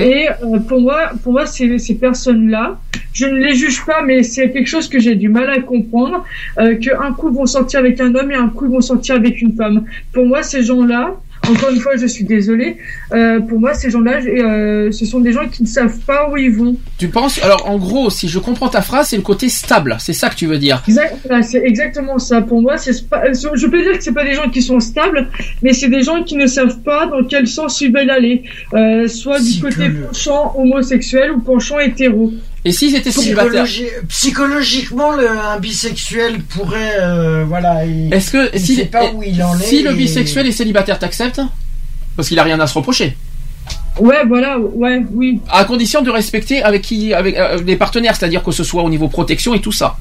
Et 0.00 0.28
euh, 0.28 0.58
pour 0.60 0.80
moi, 0.80 1.10
pour 1.22 1.32
moi, 1.32 1.46
ces, 1.46 1.78
ces 1.78 1.94
personnes-là, 1.94 2.78
je 3.12 3.26
ne 3.26 3.36
les 3.36 3.54
juge 3.54 3.84
pas, 3.84 4.02
mais 4.02 4.22
c'est 4.22 4.50
quelque 4.50 4.68
chose 4.68 4.88
que 4.88 4.98
j'ai 4.98 5.14
du 5.14 5.28
mal 5.28 5.48
à 5.50 5.60
comprendre. 5.60 6.24
Euh, 6.58 6.76
que 6.76 6.90
un 7.00 7.12
coup 7.12 7.30
vont 7.32 7.46
sortir 7.46 7.80
avec 7.80 8.00
un 8.00 8.14
homme 8.14 8.30
et 8.30 8.34
un 8.34 8.48
coup 8.48 8.66
ils 8.66 8.72
vont 8.72 8.80
sortir 8.80 9.16
avec 9.16 9.40
une 9.40 9.54
femme. 9.54 9.84
Pour 10.12 10.26
moi, 10.26 10.42
ces 10.42 10.62
gens-là, 10.62 11.14
encore 11.48 11.70
une 11.70 11.80
fois, 11.80 11.96
je 11.96 12.06
suis 12.06 12.24
désolée. 12.24 12.76
euh, 13.12 13.40
pour 13.40 13.58
moi, 13.60 13.74
ces 13.74 13.90
gens-là, 13.90 14.20
euh, 14.20 14.90
ce 14.92 15.04
sont 15.04 15.20
des 15.20 15.32
gens 15.32 15.46
qui 15.48 15.62
ne 15.62 15.68
savent 15.68 15.98
pas 16.00 16.28
où 16.30 16.36
ils 16.36 16.52
vont. 16.54 16.76
Tu 16.98 17.08
penses 17.08 17.42
alors 17.42 17.68
en 17.68 17.78
gros 17.78 18.10
si 18.10 18.28
je 18.28 18.38
comprends 18.38 18.68
ta 18.68 18.82
phrase 18.82 19.08
c'est 19.08 19.16
le 19.16 19.22
côté 19.22 19.48
stable, 19.48 19.96
c'est 19.98 20.12
ça 20.12 20.28
que 20.30 20.36
tu 20.36 20.46
veux 20.46 20.58
dire. 20.58 20.82
Exact, 20.86 21.16
voilà, 21.26 21.42
c'est 21.42 21.62
exactement 21.64 22.18
ça. 22.18 22.40
Pour 22.42 22.62
moi, 22.62 22.76
c'est 22.76 23.08
pas, 23.08 23.32
je 23.32 23.66
peux 23.66 23.82
dire 23.82 23.98
que 23.98 24.04
c'est 24.04 24.12
pas 24.12 24.24
des 24.24 24.34
gens 24.34 24.48
qui 24.50 24.62
sont 24.62 24.80
stables, 24.80 25.28
mais 25.62 25.72
c'est 25.72 25.88
des 25.88 26.02
gens 26.02 26.22
qui 26.22 26.36
ne 26.36 26.46
savent 26.46 26.80
pas 26.80 27.06
dans 27.06 27.24
quel 27.24 27.46
sens 27.46 27.80
ils 27.80 27.92
veulent 27.92 28.10
aller, 28.10 28.42
euh, 28.74 29.08
soit 29.08 29.40
du 29.40 29.60
côté 29.60 29.88
penchant 29.90 30.54
homosexuel 30.56 31.32
ou 31.32 31.40
penchant 31.40 31.78
hétéro. 31.80 32.32
Et 32.64 32.70
s'ils 32.72 32.94
étaient 32.94 33.10
célibataires 33.10 33.64
Psychologi- 33.64 34.06
Psychologiquement, 34.08 35.12
le, 35.16 35.28
un 35.28 35.58
bisexuel 35.58 36.40
pourrait, 36.42 36.96
euh, 37.00 37.44
voilà. 37.46 37.84
il- 37.84 38.12
Est-ce 38.14 38.30
que 38.30 38.50
il 38.54 38.60
si, 38.60 38.76
sait 38.76 38.84
pas 38.86 39.10
où 39.12 39.22
il 39.22 39.42
en 39.42 39.58
est 39.58 39.62
si 39.64 39.82
le 39.82 39.90
et- 39.90 39.94
bisexuel 39.94 40.46
est 40.46 40.52
célibataire, 40.52 40.98
t'acceptes? 40.98 41.40
Parce 42.16 42.28
qu'il 42.28 42.38
a 42.38 42.42
rien 42.44 42.60
à 42.60 42.66
se 42.66 42.74
reprocher. 42.74 43.16
Ouais, 43.98 44.24
voilà, 44.26 44.58
ouais, 44.58 45.02
oui. 45.12 45.40
À 45.50 45.64
condition 45.64 46.02
de 46.02 46.10
respecter 46.10 46.62
avec 46.62 46.82
qui, 46.82 47.12
avec 47.12 47.36
euh, 47.36 47.60
les 47.64 47.76
partenaires, 47.76 48.14
c'est-à-dire 48.16 48.42
que 48.42 48.52
ce 48.52 48.64
soit 48.64 48.82
au 48.82 48.88
niveau 48.90 49.08
protection 49.08 49.54
et 49.54 49.60
tout 49.60 49.72
ça. 49.72 49.96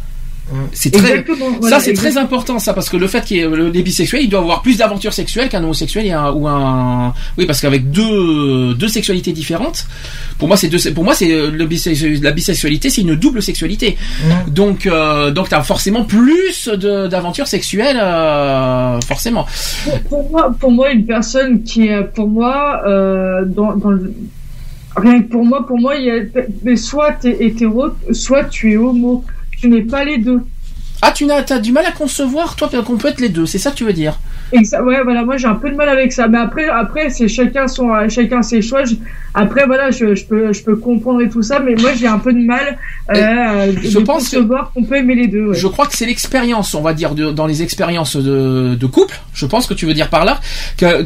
C'est 0.73 0.91
très, 0.91 1.23
voilà, 1.61 1.79
ça 1.79 1.85
c'est 1.85 1.93
très 1.93 2.17
important 2.17 2.59
ça 2.59 2.73
parce 2.73 2.89
que 2.89 2.97
le 2.97 3.07
fait 3.07 3.23
qu'il 3.23 3.37
y 3.37 3.39
ait 3.39 3.47
le- 3.47 3.69
les 3.69 3.83
bisexuels, 3.83 4.21
ils 4.23 4.29
doivent 4.29 4.43
avoir 4.43 4.61
plus 4.61 4.77
d'aventures 4.77 5.13
sexuelles 5.13 5.47
qu'un 5.47 5.63
homosexuel 5.63 6.05
et 6.07 6.11
un, 6.11 6.29
ou 6.31 6.45
un, 6.47 7.13
oui 7.37 7.45
parce 7.45 7.61
qu'avec 7.61 7.89
deux 7.89 8.73
deux 8.73 8.89
sexualités 8.89 9.31
différentes, 9.31 9.85
pour 10.37 10.49
moi 10.49 10.57
c'est 10.57 10.67
deux, 10.67 10.91
pour 10.93 11.05
moi 11.05 11.13
c'est 11.13 11.29
le 11.29 11.67
la 12.21 12.31
bisexualité 12.31 12.89
c'est 12.89 13.01
une 13.01 13.15
double 13.15 13.41
sexualité. 13.41 13.97
Donc 14.47 14.87
euh, 14.87 15.31
donc 15.31 15.47
t'as 15.47 15.63
forcément 15.63 16.03
plus 16.03 16.67
d'aventures 16.67 17.47
sexuelles 17.47 17.99
euh, 18.01 18.99
forcément. 19.01 19.45
Pour, 19.85 19.99
pour 20.01 20.29
moi, 20.31 20.51
pour 20.59 20.71
moi, 20.71 20.91
une 20.91 21.05
personne 21.05 21.63
qui 21.63 21.87
est, 21.87 22.03
pour 22.03 22.27
moi, 22.27 22.81
euh, 22.85 23.45
dans, 23.45 23.75
dans 23.75 23.91
le, 23.91 24.13
rien 24.95 25.21
que 25.21 25.29
pour 25.29 25.45
moi, 25.45 25.65
pour 25.65 25.79
moi, 25.79 25.95
il 25.95 26.05
y 26.05 26.11
a, 26.11 26.15
mais 26.63 26.75
soit 26.75 27.13
t'es 27.13 27.37
hétéro, 27.45 27.85
soit 28.11 28.43
tu 28.45 28.73
es 28.73 28.77
homo. 28.77 29.23
Tu 29.61 29.69
n'es 29.69 29.83
pas 29.83 30.03
les 30.03 30.17
deux. 30.17 30.41
Ah 31.03 31.11
tu 31.11 31.25
n'as 31.25 31.41
t'as 31.43 31.59
du 31.59 31.71
mal 31.71 31.85
à 31.85 31.91
concevoir 31.91 32.55
toi 32.55 32.69
qu'on 32.85 32.97
peut 32.97 33.07
être 33.07 33.21
les 33.21 33.29
deux, 33.29 33.45
c'est 33.45 33.57
ça 33.57 33.71
que 33.71 33.75
tu 33.75 33.83
veux 33.83 33.93
dire? 33.93 34.19
Exa- 34.53 34.83
ouais, 34.83 35.01
voilà, 35.03 35.23
moi 35.23 35.37
j'ai 35.37 35.47
un 35.47 35.55
peu 35.55 35.69
de 35.69 35.75
mal 35.75 35.89
avec 35.89 36.11
ça. 36.11 36.27
Mais 36.27 36.37
après, 36.39 36.67
après 36.69 37.09
c'est 37.09 37.27
chacun 37.27 37.67
son, 37.67 37.89
chacun 38.09 38.41
ses 38.41 38.61
choix. 38.61 38.83
Je- 38.85 38.95
après, 39.33 39.65
voilà, 39.65 39.91
je, 39.91 40.13
je 40.15 40.25
peux, 40.25 40.51
je 40.53 40.61
peux 40.63 40.75
comprendre 40.75 41.21
et 41.21 41.29
tout 41.29 41.41
ça, 41.41 41.59
mais 41.59 41.75
moi 41.75 41.91
j'ai 41.97 42.07
un 42.07 42.19
peu 42.19 42.33
de 42.33 42.39
mal 42.45 42.77
euh, 43.15 43.71
je 43.81 43.99
de 43.99 44.03
pense 44.03 44.23
concevoir 44.29 44.71
qu'on 44.73 44.83
peut 44.83 44.95
aimer 44.97 45.15
les 45.15 45.27
deux. 45.27 45.47
ouais. 45.49 45.55
Je 45.55 45.67
crois 45.67 45.85
que 45.87 45.95
c'est 45.95 46.05
l'expérience, 46.05 46.73
on 46.75 46.81
va 46.81 46.93
dire, 46.93 47.15
de- 47.15 47.31
dans 47.31 47.45
les 47.47 47.61
expériences 47.63 48.15
de, 48.15 48.75
de 48.75 48.85
couple. 48.87 49.19
Je 49.33 49.45
pense 49.45 49.67
que 49.67 49.73
tu 49.73 49.85
veux 49.85 49.93
dire 49.93 50.09
par 50.09 50.25
là 50.25 50.39
qu'un 50.77 51.03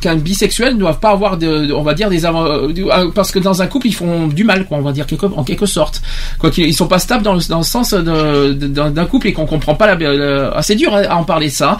qu'un 0.00 0.16
bisexuel 0.16 0.74
ne 0.74 0.78
doit 0.78 1.00
pas 1.00 1.10
avoir, 1.10 1.36
de, 1.36 1.72
on 1.72 1.82
va 1.82 1.94
dire, 1.94 2.08
des 2.10 2.24
euh, 2.26 3.10
parce 3.14 3.30
que 3.32 3.38
dans 3.38 3.60
un 3.62 3.66
couple 3.66 3.86
ils 3.88 3.94
font 3.94 4.26
du 4.28 4.44
mal, 4.44 4.64
quoi, 4.66 4.78
on 4.78 4.82
va 4.82 4.92
dire 4.92 5.06
quelque, 5.06 5.26
en 5.26 5.44
quelque 5.44 5.66
sorte. 5.66 6.02
Quoi 6.38 6.50
qu'ils 6.50 6.66
ils 6.66 6.74
sont 6.74 6.86
pas 6.88 6.98
stables 6.98 7.22
dans 7.22 7.34
le, 7.34 7.40
dans 7.48 7.58
le 7.58 7.64
sens 7.64 7.92
d'un 7.94 9.04
couple 9.06 9.28
et 9.28 9.32
qu'on 9.32 9.46
comprend 9.46 9.74
pas 9.74 9.86
la. 9.86 9.94
la- 9.96 10.52
ah, 10.54 10.62
c'est 10.62 10.74
dur 10.74 10.94
à, 10.94 11.00
à 11.00 11.16
en 11.16 11.24
parler 11.24 11.50
ça. 11.50 11.76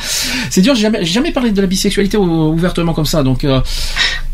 C'est 0.51 0.61
dur. 0.63 0.75
J'ai 0.75 0.83
jamais, 0.83 1.05
jamais 1.05 1.33
parlé 1.33 1.51
de 1.51 1.61
la 1.61 1.67
bisexualité 1.67 2.17
ou- 2.17 2.53
ouvertement 2.53 2.93
comme 2.93 3.07
ça. 3.07 3.23
Donc, 3.23 3.45
euh, 3.45 3.61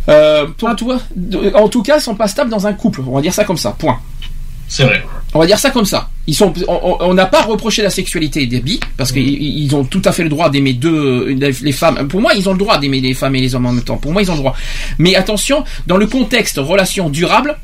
euh, 0.09 0.47
pour 0.59 0.75
toi, 0.77 0.99
de- 1.17 1.44
en 1.55 1.69
tout 1.69 1.83
cas, 1.83 1.99
ils 1.99 2.03
sont 2.03 2.15
pas 2.15 2.29
stables 2.29 2.51
dans 2.51 2.67
un 2.67 2.73
couple. 2.73 3.01
On 3.07 3.15
va 3.17 3.21
dire 3.21 3.35
ça 3.35 3.45
comme 3.45 3.57
ça. 3.59 3.73
Point. 3.79 3.99
C'est 4.69 4.85
vrai. 4.85 5.05
On 5.35 5.39
va 5.41 5.47
dire 5.47 5.59
ça 5.59 5.71
comme 5.71 5.85
ça. 5.85 6.09
Ils 6.27 6.35
sont, 6.35 6.53
on- 6.69 7.13
n'a 7.13 7.27
pas 7.27 7.43
reproché 7.43 7.83
la 7.83 7.91
sexualité 7.91 8.47
des 8.47 8.61
bi 8.61 8.81
parce 8.97 9.13
qu'ils 9.13 9.43
ils 9.43 9.75
ont 9.77 9.85
tout 9.85 10.01
à 10.07 10.13
fait 10.13 10.23
le 10.23 10.29
droit 10.31 10.49
d'aimer 10.49 10.73
deux 10.73 11.27
les 11.63 11.73
femmes. 11.73 12.09
Pour 12.09 12.21
moi, 12.21 12.33
ils 12.35 12.49
ont 12.49 12.53
le 12.53 12.59
droit 12.59 12.79
d'aimer 12.79 13.01
les 13.01 13.13
femmes 13.15 13.35
et 13.37 13.41
les 13.41 13.55
hommes 13.55 13.67
en 13.67 13.73
même 13.73 13.85
temps. 13.85 13.99
Pour 13.99 14.13
moi, 14.13 14.23
ils 14.23 14.31
ont 14.31 14.35
le 14.35 14.39
droit. 14.41 14.55
Mais 14.99 15.17
attention, 15.17 15.65
dans 15.87 15.97
le 15.99 16.07
contexte 16.07 16.57
relation 16.59 17.11
durable, 17.11 17.57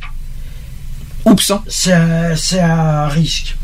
oups. 1.24 1.50
hein. 1.50 1.62
C'est 1.68 1.92
un- 2.60 3.08
risque. 3.08 3.56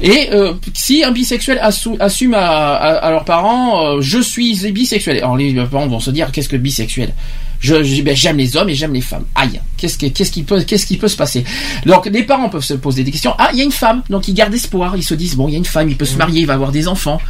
Et 0.00 0.28
euh, 0.32 0.54
si 0.72 1.02
un 1.02 1.10
bisexuel 1.10 1.58
assume 1.60 2.34
à, 2.34 2.46
à- 2.76 2.94
à 3.06 3.10
leurs 3.10 3.24
parents, 3.24 3.96
euh, 3.96 4.00
je 4.00 4.20
suis 4.20 4.54
bisexuel. 4.70 5.18
Alors 5.18 5.36
les 5.36 5.52
parents 5.66 5.88
vont 5.88 6.00
se 6.00 6.10
dire, 6.10 6.30
qu'est-ce 6.32 6.48
que 6.48 6.56
bisexuel? 6.56 7.12
Je, 7.60 7.82
je- 7.82 8.02
ben, 8.02 8.14
j'aime 8.16 8.36
les 8.36 8.56
hommes 8.56 8.68
et 8.68 8.74
j'aime 8.74 8.92
les 8.94 9.00
femmes. 9.00 9.24
Aïe, 9.34 9.60
qu'est-ce 9.76 9.98
que- 9.98 10.06
qu'est-ce 10.06 10.30
qui 10.32 10.42
peut, 10.42 10.62
qu'est-ce 10.62 10.86
qui 10.86 10.96
peut 10.96 11.08
se 11.08 11.16
passer? 11.16 11.44
Donc 11.86 12.06
les 12.06 12.22
parents 12.22 12.48
peuvent 12.48 12.62
se 12.64 12.74
poser 12.74 13.04
des 13.04 13.10
questions. 13.10 13.34
Ah, 13.38 13.50
il 13.52 13.58
y 13.58 13.62
a 13.62 13.64
une 13.64 13.72
femme, 13.72 14.02
donc 14.10 14.28
ils 14.28 14.34
gardent 14.34 14.54
espoir. 14.54 14.96
Ils 14.96 15.02
se 15.02 15.14
disent 15.14 15.34
bon, 15.36 15.48
il 15.48 15.52
y 15.52 15.54
a 15.54 15.58
une 15.58 15.64
femme, 15.64 15.88
il 15.88 15.96
peut 15.96 16.04
se 16.06 16.16
marier, 16.16 16.40
il 16.42 16.46
va 16.46 16.54
avoir 16.54 16.72
des 16.72 16.86
enfants. 16.88 17.20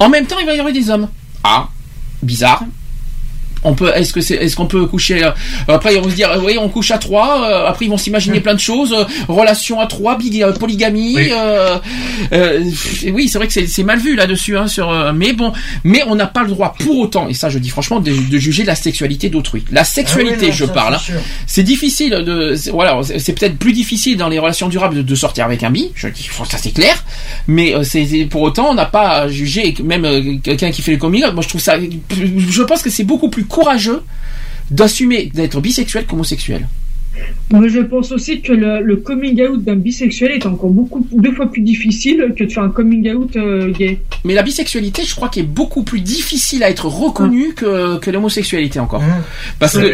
En 0.00 0.08
même 0.08 0.26
temps, 0.26 0.38
il 0.40 0.46
va 0.46 0.54
y 0.54 0.58
avoir 0.58 0.72
des 0.74 0.90
hommes. 0.90 1.08
Ah, 1.42 1.68
bizarre. 2.22 2.64
On 3.64 3.74
peut, 3.74 3.90
est-ce 3.94 4.12
que 4.12 4.20
c'est, 4.20 4.34
est-ce 4.34 4.56
qu'on 4.56 4.66
peut 4.66 4.86
coucher 4.86 5.24
euh, 5.24 5.30
Après, 5.68 5.94
ils 5.94 6.00
vont 6.00 6.10
se 6.10 6.14
dire, 6.14 6.30
euh, 6.30 6.40
oui, 6.44 6.56
on 6.60 6.68
couche 6.68 6.90
à 6.90 6.98
trois. 6.98 7.48
euh, 7.48 7.66
après, 7.66 7.86
ils 7.86 7.88
vont 7.90 7.96
s'imaginer 7.96 8.40
plein 8.40 8.54
de 8.54 8.60
choses. 8.60 8.92
euh, 8.92 9.04
relation 9.28 9.80
à 9.80 9.86
trois, 9.86 10.16
big- 10.18 10.44
polygamie. 10.60 11.14
Oui. 11.16 11.30
euh, 11.32 11.78
euh, 12.32 12.62
oui, 13.12 13.28
c'est 13.28 13.38
vrai 13.38 13.46
que 13.46 13.52
c'est, 13.52 13.66
c'est 13.66 13.82
mal 13.82 13.98
vu 13.98 14.14
là-dessus. 14.16 14.56
Hein, 14.56 14.66
sur, 14.68 14.90
euh, 14.90 15.12
mais 15.14 15.32
bon, 15.32 15.52
mais 15.82 16.02
on 16.06 16.14
n'a 16.14 16.26
pas 16.26 16.42
le 16.42 16.48
droit, 16.50 16.74
pour 16.78 16.98
autant, 16.98 17.28
et 17.28 17.34
ça, 17.34 17.48
je 17.48 17.58
dis 17.58 17.70
franchement, 17.70 18.00
de, 18.00 18.12
de 18.12 18.38
juger 18.38 18.64
la 18.64 18.74
sexualité 18.74 19.28
d'autrui. 19.30 19.64
La 19.72 19.84
sexualité, 19.84 20.34
Ah 20.36 20.40
oui, 20.42 20.46
non, 20.48 20.52
je 20.52 20.64
ça, 20.66 20.72
parle. 20.72 20.98
c'est 21.04 21.12
hein. 21.12 21.16
C'est 21.46 21.62
difficile 21.62 22.10
de, 22.10 22.54
voilà, 22.72 23.00
c'est 23.18 23.32
peut-être 23.32 23.56
plus 23.58 23.72
difficile 23.72 24.16
dans 24.16 24.28
les 24.28 24.38
relations 24.38 24.68
durables 24.68 24.96
de, 24.96 25.02
de 25.02 25.14
sortir 25.14 25.44
avec 25.46 25.62
un 25.62 25.70
bi. 25.70 25.90
Je 25.94 26.08
dis, 26.08 26.28
ça 26.50 26.58
c'est 26.58 26.72
clair. 26.72 27.02
Mais 27.46 27.74
euh, 27.74 27.82
c'est 27.84 28.04
pour 28.30 28.42
autant, 28.42 28.68
on 28.70 28.74
n'a 28.74 28.84
pas 28.86 29.08
à 29.22 29.28
juger 29.28 29.74
même 29.82 30.04
euh, 30.04 30.36
quelqu'un 30.42 30.70
qui 30.70 30.82
fait 30.82 30.92
le 30.92 30.98
coming 30.98 31.24
out. 31.24 31.32
Moi, 31.34 31.42
je 31.42 31.48
trouve 31.48 31.60
ça, 31.60 31.76
je 31.78 32.62
pense 32.62 32.82
que 32.82 32.90
c'est 32.90 33.04
beaucoup 33.04 33.28
plus 33.30 33.44
courageux 33.56 34.00
d'assumer 34.78 35.20
d'être 35.36 35.60
bisexuel 35.60 36.04
qu'homosexuel. 36.06 36.62
Moi, 37.52 37.68
je 37.68 37.78
pense 37.92 38.10
aussi 38.10 38.40
que 38.40 38.52
le, 38.52 38.72
le 38.82 38.96
coming 38.96 39.40
out 39.46 39.62
d'un 39.62 39.76
bisexuel 39.76 40.32
est 40.32 40.46
encore 40.46 40.70
beaucoup 40.70 41.06
deux 41.12 41.32
fois 41.36 41.48
plus 41.52 41.62
difficile 41.62 42.18
que 42.36 42.42
de 42.44 42.50
faire 42.54 42.64
un 42.64 42.70
coming 42.78 43.04
out 43.14 43.36
euh, 43.36 43.70
gay. 43.70 44.00
Mais 44.24 44.34
la 44.34 44.42
bisexualité, 44.42 45.04
je 45.04 45.14
crois 45.14 45.28
qu'elle 45.28 45.44
est 45.44 45.56
beaucoup 45.62 45.84
plus 45.84 46.00
difficile 46.00 46.64
à 46.64 46.70
être 46.70 46.86
reconnue 47.04 47.54
que, 47.54 47.98
que 47.98 48.10
l'homosexualité 48.10 48.80
encore. 48.80 49.02
Parce 49.60 49.78
que 49.78 49.88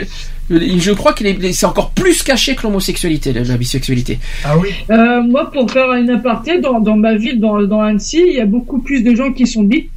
je 0.48 0.92
crois 0.92 1.12
que 1.12 1.22
c'est 1.52 1.66
encore 1.66 1.90
plus 1.90 2.22
caché 2.22 2.54
que 2.56 2.62
l'homosexualité, 2.62 3.34
la, 3.34 3.42
la 3.44 3.56
bisexualité. 3.58 4.18
Ah 4.44 4.56
oui 4.56 4.70
Euh, 4.88 5.22
moi, 5.22 5.50
pour 5.52 5.70
faire 5.70 5.92
une 5.92 6.10
aparté, 6.10 6.58
dans, 6.60 6.80
dans 6.80 6.96
ma 6.96 7.14
ville, 7.16 7.38
dans, 7.38 7.60
dans 7.72 7.82
Annecy, 7.82 8.22
il 8.32 8.36
y 8.36 8.40
a 8.40 8.46
beaucoup 8.46 8.80
plus 8.80 9.02
de 9.02 9.14
gens 9.14 9.30
qui 9.32 9.46
sont 9.46 9.64
bi 9.64 9.90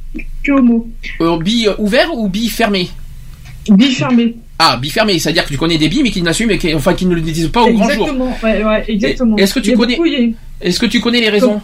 que 0.44 0.52
homo. 0.52 0.86
Euh, 1.22 1.38
bi 1.38 1.66
euh, 1.66 1.72
ouvert 1.78 2.10
ou 2.14 2.28
bi 2.28 2.48
fermé? 2.48 2.90
Bi 3.70 3.90
fermé. 3.92 4.34
Ah, 4.58 4.76
bi 4.80 4.90
fermé, 4.90 5.18
c'est-à-dire 5.18 5.44
que 5.44 5.48
tu 5.50 5.56
connais 5.56 5.78
des 5.78 5.88
bi 5.88 6.02
mais 6.02 6.10
qui 6.10 6.22
n'assument, 6.22 6.50
et 6.52 6.58
qui- 6.58 6.74
enfin 6.74 6.94
qui 6.94 7.06
ne 7.06 7.14
le 7.14 7.20
disent 7.20 7.48
pas 7.48 7.62
au 7.62 7.72
grand 7.72 7.88
jour. 7.88 8.06
Exactement, 8.08 8.36
ouais, 8.42 8.64
ouais, 8.64 8.84
exactement. 8.88 9.36
Est-ce 9.36 9.54
que 9.54 9.60
tu 9.60 9.72
connais- 9.74 9.98
a- 9.98 10.66
Est-ce 10.66 10.78
que 10.80 10.86
tu 10.86 11.00
connais 11.00 11.20
les 11.20 11.28
raisons? 11.30 11.60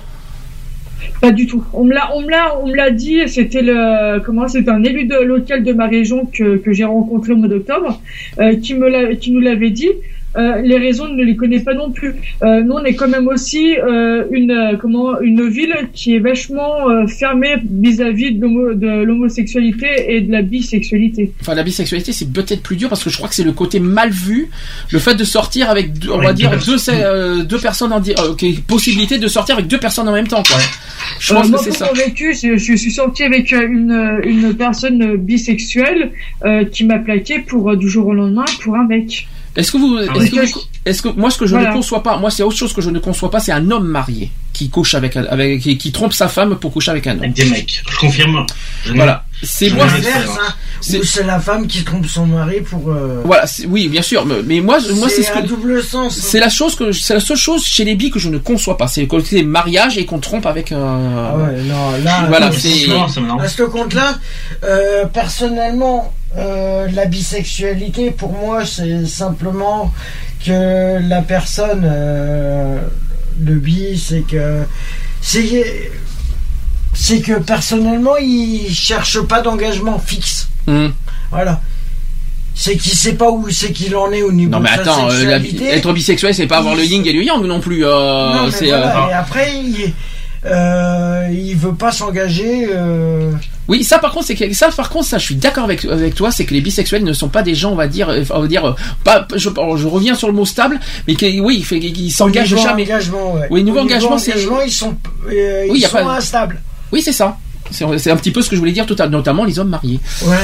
Pas 1.21 1.33
du 1.33 1.47
tout. 1.47 1.63
On 1.75 1.85
me 1.85 1.93
l'a, 1.93 2.11
on 2.15 2.23
me 2.23 2.31
l'a, 2.31 2.59
on 2.63 2.67
me 2.67 2.75
l'a 2.75 2.91
dit. 2.91 3.21
C'était 3.27 3.61
le, 3.63 4.21
comment, 4.21 4.49
c'était 4.49 4.71
un 4.71 4.83
élu 4.83 5.05
de, 5.05 5.17
local 5.17 5.63
de 5.63 5.73
ma 5.73 5.87
région 5.87 6.25
que, 6.27 6.57
que 6.57 6.73
j'ai 6.73 6.85
rencontré 6.85 7.33
au 7.33 7.37
mois 7.37 7.49
d'octobre, 7.49 8.01
euh, 8.39 8.57
qui 8.57 8.75
me 8.75 8.89
l'a, 8.89 9.15
qui 9.17 9.31
nous 9.31 9.41
l'avait 9.41 9.71
dit. 9.71 9.91
Euh, 10.37 10.61
les 10.63 10.79
raisons, 10.79 11.07
on 11.11 11.15
ne 11.15 11.25
les 11.25 11.35
connaît 11.37 11.61
pas 11.61 11.75
non 11.75 11.91
plus. 11.91 12.15
Euh, 12.43 12.63
nous, 12.63 12.75
on 12.75 12.85
est 12.85 12.95
quand 12.95 13.09
même 13.09 13.27
aussi 13.27 13.77
euh, 13.79 14.25
une, 14.31 14.79
comment, 14.81 15.21
une 15.21 15.49
ville 15.49 15.75
qui 15.93 16.15
est 16.15 16.21
vachement 16.21 16.89
euh, 16.89 17.07
fermée 17.07 17.57
vis-à-vis 17.69 18.33
de, 18.35 18.41
l'homo- 18.41 18.75
de 18.75 19.03
l'homosexualité 19.03 19.89
et 20.15 20.21
de 20.21 20.31
la 20.31 20.43
bisexualité. 20.43 21.33
Enfin, 21.41 21.55
la 21.55 21.63
bisexualité, 21.65 22.13
c'est 22.13 22.33
peut-être 22.33 22.63
plus 22.63 22.77
dur 22.77 22.89
parce 22.89 23.03
que 23.03 23.11
je 23.11 23.17
crois 23.17 23.29
que 23.29 23.35
c'est 23.35 23.43
le 23.45 23.53
côté 23.53 23.81
mal 23.81 24.11
vu, 24.11 24.49
le 24.93 24.99
fait 25.01 25.15
de 25.15 25.25
sortir 25.25 25.69
avec, 25.69 25.99
deux- 25.99 26.11
on 26.13 26.19
va 26.19 26.33
dire, 26.33 26.51
deux 26.51 26.77
deux, 26.77 26.91
euh, 26.91 27.43
deux 27.43 27.59
personnes, 27.59 27.93
en 27.93 28.01
euh, 28.01 28.53
possibilité 28.69 29.19
de 29.19 29.27
sortir 29.27 29.57
avec 29.57 29.67
deux 29.67 29.79
personnes 29.79 30.09
en 30.09 30.13
même 30.13 30.29
temps, 30.29 30.43
quoi. 30.43 30.57
Je 31.19 31.35
pense 31.35 31.41
Euh, 31.41 31.47
que 31.47 31.51
moi, 31.51 31.61
c'est 31.65 31.73
ça. 31.73 31.91
vécu, 31.93 32.35
je, 32.35 32.57
je 32.57 32.75
suis 32.77 32.93
sortie 32.93 33.25
avec 33.25 33.51
une, 33.53 34.21
une 34.25 34.55
personne 34.55 35.17
bisexuelle 35.17 36.13
euh, 36.45 36.65
qui 36.65 36.85
m'a 36.85 36.99
plaqué 37.01 37.41
pour 37.41 37.77
du 37.77 37.89
jour 37.89 38.07
au 38.07 38.15
lendemain 38.15 38.45
pour 38.63 38.77
un 38.77 38.87
mec. 38.87 39.27
Est-ce 39.57 39.73
que 39.73 39.79
vous, 39.79 39.97
Ah 39.99 40.03
est-ce 40.17 40.31
que 40.31 40.53
vous- 40.55 40.61
est-ce 40.85 41.03
que 41.03 41.09
moi 41.09 41.31
ce 41.31 41.39
que 41.39 41.47
je 41.47 41.55
Voilà. 41.55 41.71
ne 41.71 41.75
conçois 41.75 42.03
pas, 42.03 42.17
moi 42.19 42.31
c'est 42.31 42.43
autre 42.43 42.57
chose 42.57 42.73
que 42.73 42.81
je 42.81 42.91
ne 42.91 42.99
conçois 43.01 43.31
pas, 43.31 43.41
c'est 43.41 43.53
un 43.53 43.71
homme 43.71 43.87
marié 43.89 44.31
qui 44.53 44.69
couche 44.71 44.95
avec, 44.95 45.17
un- 45.17 45.25
avec 45.27 45.61
qui, 45.61 45.79
qui 45.79 45.93
trompe 45.93 46.13
sa 46.13 46.29
femme 46.29 46.57
pour 46.57 46.73
coucher 46.73 46.91
avec 46.91 47.07
un 47.07 47.13
homme. 47.13 47.21
Avec 47.21 47.33
des 47.35 47.45
mecs. 47.47 47.83
Je 47.91 47.97
confirme. 47.99 48.47
Je 48.85 48.93
Voilà. 48.95 49.25
C'est 49.43 49.71
moi. 49.71 49.87
hein, 49.87 50.55
c'est 50.83 51.23
la 51.25 51.41
femme 51.41 51.67
qui 51.67 51.83
trompe 51.83 52.07
son 52.07 52.27
mari 52.27 52.61
pour. 52.61 52.91
euh, 52.91 53.23
Voilà, 53.25 53.45
oui, 53.69 53.89
bien 53.89 54.03
sûr, 54.03 54.27
mais, 54.27 54.37
mais 54.45 54.61
moi, 54.61 54.79
moi 54.97 55.09
c'est 55.09 55.23
ce 55.23 55.33
un 55.33 55.41
que 55.43 55.47
double 55.47 55.83
sens. 55.83 56.19
hein. 56.19 56.23
c'est 56.23 56.41
la 56.41 56.51
chose 56.51 56.75
que 56.77 56.93
c'est 56.93 57.15
la 57.15 57.21
seule 57.21 57.39
chose 57.39 57.65
chez 57.65 57.85
les 57.85 57.95
bi 57.95 58.11
que 58.11 58.19
je 58.19 58.29
ne 58.29 58.37
conçois 58.37 58.77
pas, 58.77 58.87
c'est 58.87 59.01
le 59.01 59.07
côté 59.07 59.43
mariage 59.43 59.97
et 59.97 60.05
qu'on 60.05 60.19
trompe 60.19 60.45
avec. 60.45 60.73
Euh... 60.73 60.77
Ah 61.33 61.37
ouais, 61.39 61.63
non, 61.63 61.91
là, 62.05 62.27
Voilà, 62.29 62.53
c'est- 62.53 62.91
À 63.41 63.49
ce 63.49 63.63
compte-là, 63.63 64.19
euh, 64.65 65.07
personnellement, 65.07 66.13
euh, 66.37 66.87
la 66.93 67.07
bisexualité, 67.07 68.11
pour 68.11 68.33
moi, 68.33 68.67
c'est 68.67 69.07
simplement 69.07 69.91
que 70.45 70.99
la 71.09 71.23
personne, 71.23 71.85
le 73.45 73.55
bi, 73.55 73.99
c'est 73.99 74.21
que 74.23 74.63
c'est 75.21 75.91
c'est 76.95 77.21
que 77.21 77.39
personnellement, 77.39 78.17
il 78.17 78.69
cherche 78.75 79.21
pas 79.23 79.41
d'engagement 79.43 79.99
fixe. 79.99 80.49
hum. 80.67 80.93
Voilà. 81.31 81.61
C'est 82.55 82.77
qu'il 82.77 82.93
sait 82.93 83.15
pas 83.15 83.31
où 83.31 83.49
c'est 83.49 83.73
qu'il 83.73 83.95
en 83.97 84.11
est 84.13 84.23
au 84.23 84.33
niveau 84.33 84.51
Non 84.51 84.61
mais 84.61 84.71
de 84.71 84.75
sa 84.75 84.81
attends, 84.83 85.11
euh, 85.11 85.25
la 85.25 85.39
être 85.75 85.93
bisexuel, 85.93 86.35
c'est 86.35 86.47
pas 86.49 86.59
avoir 86.59 86.75
le 86.75 86.85
yin 86.85 87.03
et 87.07 87.13
le 87.13 87.23
yang 87.23 87.43
non 87.47 87.61
plus. 87.61 87.87
euh, 87.87 88.35
Non, 88.35 88.47
mais 88.49 88.69
voilà, 88.69 89.05
euh, 89.07 89.09
et 89.09 89.13
après, 89.15 89.53
il, 89.55 89.93
il 91.49 91.57
veut 91.57 91.75
pas 91.75 91.93
s'engager. 91.93 92.69
Euh, 93.71 93.77
Oui, 93.77 93.85
ça 93.85 93.99
par 93.99 94.13
contre, 94.13 94.27
c'est 94.27 94.35
que 94.35 94.53
ça 94.55 94.69
par 94.71 94.91
contre, 94.91 95.07
ça, 95.07 95.19
je 95.19 95.25
suis 95.25 95.35
d'accord 95.37 95.65
avec 95.65 95.85
avec 95.85 96.15
toi, 96.15 96.31
c'est 96.31 96.45
que 96.45 96.55
les 96.55 96.61
bisexuels 96.61 97.05
ne 97.05 97.13
sont 97.13 97.29
pas 97.29 97.43
des 97.43 97.55
gens, 97.55 97.73
on 97.73 97.77
va 97.77 97.87
dire, 97.89 98.09
euh, 98.09 98.23
on 98.31 98.41
va 98.43 98.47
dire, 98.49 98.65
euh, 98.65 98.73
pas, 99.05 99.27
je, 99.35 99.49
je 99.49 99.87
reviens 99.87 100.15
sur 100.15 100.29
le 100.29 100.35
mot 100.35 100.45
stable, 100.45 100.81
mais 101.07 101.15
qui, 101.15 101.41
oui, 101.41 101.57
il 101.59 101.65
fait, 101.65 101.79
ils 101.79 102.11
s'engagent 102.11 102.57
jamais. 102.57 102.83
Engagement, 102.85 103.35
ouais. 103.35 103.47
Oui, 103.51 103.63
niveau 103.65 103.79
Au 103.79 103.83
engagement, 103.83 104.19
c'est- 104.19 104.33
ils 104.67 104.73
sont, 104.73 104.97
euh, 105.31 105.67
Oui, 105.69 105.73
ils 105.77 105.81
y 105.81 105.85
a 105.85 105.89
sont 105.89 105.97
pas- 105.99 106.17
instables. 106.17 106.61
Oui, 106.93 107.03
c'est 107.03 107.13
ça. 107.13 107.37
C'est 107.71 108.11
un 108.11 108.17
petit 108.17 108.31
peu 108.31 108.43
ce 108.43 108.49
que 108.51 108.57
je 108.57 108.61
voulais 108.61 108.73
dire, 108.73 108.87
total, 108.87 109.11
notamment 109.11 109.45
les 109.45 109.59
hommes 109.59 109.69
mariés. 109.69 110.01
Ouais. 110.27 110.37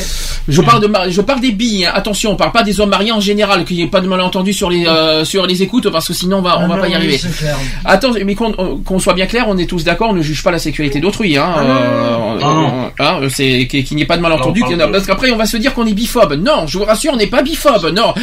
Je 0.49 0.61
parle 0.63 0.81
de 0.83 1.11
je 1.11 1.21
parle 1.21 1.41
des 1.41 1.53
billes. 1.53 1.87
hein. 1.87 1.93
Attention, 1.95 2.33
on 2.33 2.37
parle 2.37 2.53
pas 2.53 2.63
des 2.63 2.81
hommes 2.81 2.91
mariés 2.91 3.13
en 3.13 3.21
général, 3.21 3.65
qu'il 3.65 3.77
n'y 3.77 3.83
ait 3.83 3.89
pas 3.89 4.01
de 4.01 4.07
malentendu 4.09 4.53
sur 4.53 4.71
les 4.71 4.87
euh, 4.87 5.25
sur 5.25 5.47
les 5.47 5.63
écoutes, 5.63 5.89
parce 5.91 6.07
que 6.09 6.15
sinon 6.15 6.39
on 6.39 6.43
va 6.43 6.59
on 6.59 6.65
Ah 6.65 6.69
va 6.69 6.75
non, 6.77 6.81
pas 6.81 6.87
y 6.87 6.91
oui, 6.91 6.95
arriver. 6.97 7.19
c'est 7.19 7.37
clair. 7.37 7.57
Attends, 7.85 8.13
mais 8.25 8.35
qu'on 8.35 8.99
soit 8.99 9.15
bien 9.15 9.27
clair, 9.27 9.47
on 9.49 9.59
est 9.59 9.67
tous 9.67 9.85
d'accord, 9.85 10.11
on 10.11 10.15
ne 10.15 10.23
juge 10.23 10.43
pas 10.43 10.51
la 10.51 10.59
sexualité 10.59 11.01
d'autrui, 11.01 11.37
hein. 11.37 11.53
Ah 11.57 11.61
euh, 11.61 12.39
euh, 12.43 12.89
hein, 12.99 13.21
c'est 13.31 13.67
qu'il 13.67 13.97
n'y 13.97 14.03
ait 14.03 14.07
pas 14.07 14.17
de 14.17 14.23
malentendu, 14.23 14.61
Non, 14.63 14.79
a- 14.81 14.89
parce 14.89 15.07
qu'après 15.07 15.31
on 15.31 15.37
va 15.37 15.47
se 15.47 15.57
dire 15.57 15.75
qu'on 15.75 15.87
est 15.87 15.93
biphobe. 15.95 16.35
Non, 16.35 16.67
je 16.67 16.79
vous 16.79 16.85
rassure, 16.85 17.13
on 17.15 17.17
n'est 17.17 17.27
pas 17.27 17.43
biphobe. 17.43 17.93
Non, 17.95 18.15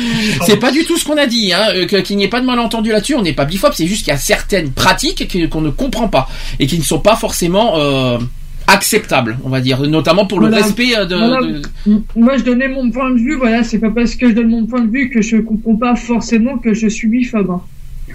c'est 0.46 0.58
pas 0.58 0.72
du 0.72 0.86
tout 0.86 0.98
ce 0.98 1.06
qu'on 1.06 1.18
a 1.18 1.26
dit, 1.26 1.52
hein. 1.54 1.86
Qu'il 2.04 2.18
n'y 2.18 2.24
ait 2.24 2.28
pas 2.30 2.40
de 2.42 2.46
malentendu 2.46 2.92
là-dessus, 2.92 3.16
on 3.16 3.22
n'est 3.22 3.34
pas 3.34 3.46
biphobe. 3.46 3.74
C'est 3.76 3.88
juste 3.88 4.04
qu'il 4.06 4.14
y 4.14 4.16
a 4.16 4.20
certaines 4.20 4.72
pratiques 4.72 5.28
que- 5.28 5.46
qu'on 5.48 5.62
ne 5.62 5.70
comprend 5.70 6.08
pas 6.08 6.28
et 6.60 6.68
qui 6.68 6.78
ne 6.78 6.84
sont 6.84 7.00
pas 7.00 7.16
forcément 7.16 7.74
euh, 7.78 8.18
acceptables, 8.68 9.38
on 9.44 9.50
va 9.50 9.62
dire, 9.62 9.82
notamment 9.82 10.26
pour 10.26 10.40
le 10.40 10.48
Voilà. 10.48 10.64
respect 10.64 10.96
euh, 10.98 11.06
de- 11.06 11.16
Voilà. 11.16 11.42
de 11.42 11.62
Moi, 12.16 12.38
je 12.38 12.44
donnais 12.44 12.68
mon 12.68 12.90
point 12.92 13.10
de 13.12 13.18
vue. 13.20 13.36
Voilà, 13.36 13.64
c'est 13.64 13.80
pas 13.80 13.90
parce 13.92 14.16
que 14.16 14.30
je 14.30 14.34
donne 14.34 14.50
mon 14.50 14.66
point 14.66 14.82
de 14.82 14.90
vue 14.92 15.10
que 15.10 15.22
je 15.22 15.38
comprends 15.38 15.76
pas 15.76 15.96
forcément 15.96 16.58
que 16.58 16.74
je 16.74 16.88
suis 16.88 17.08
biphobe. 17.08 17.60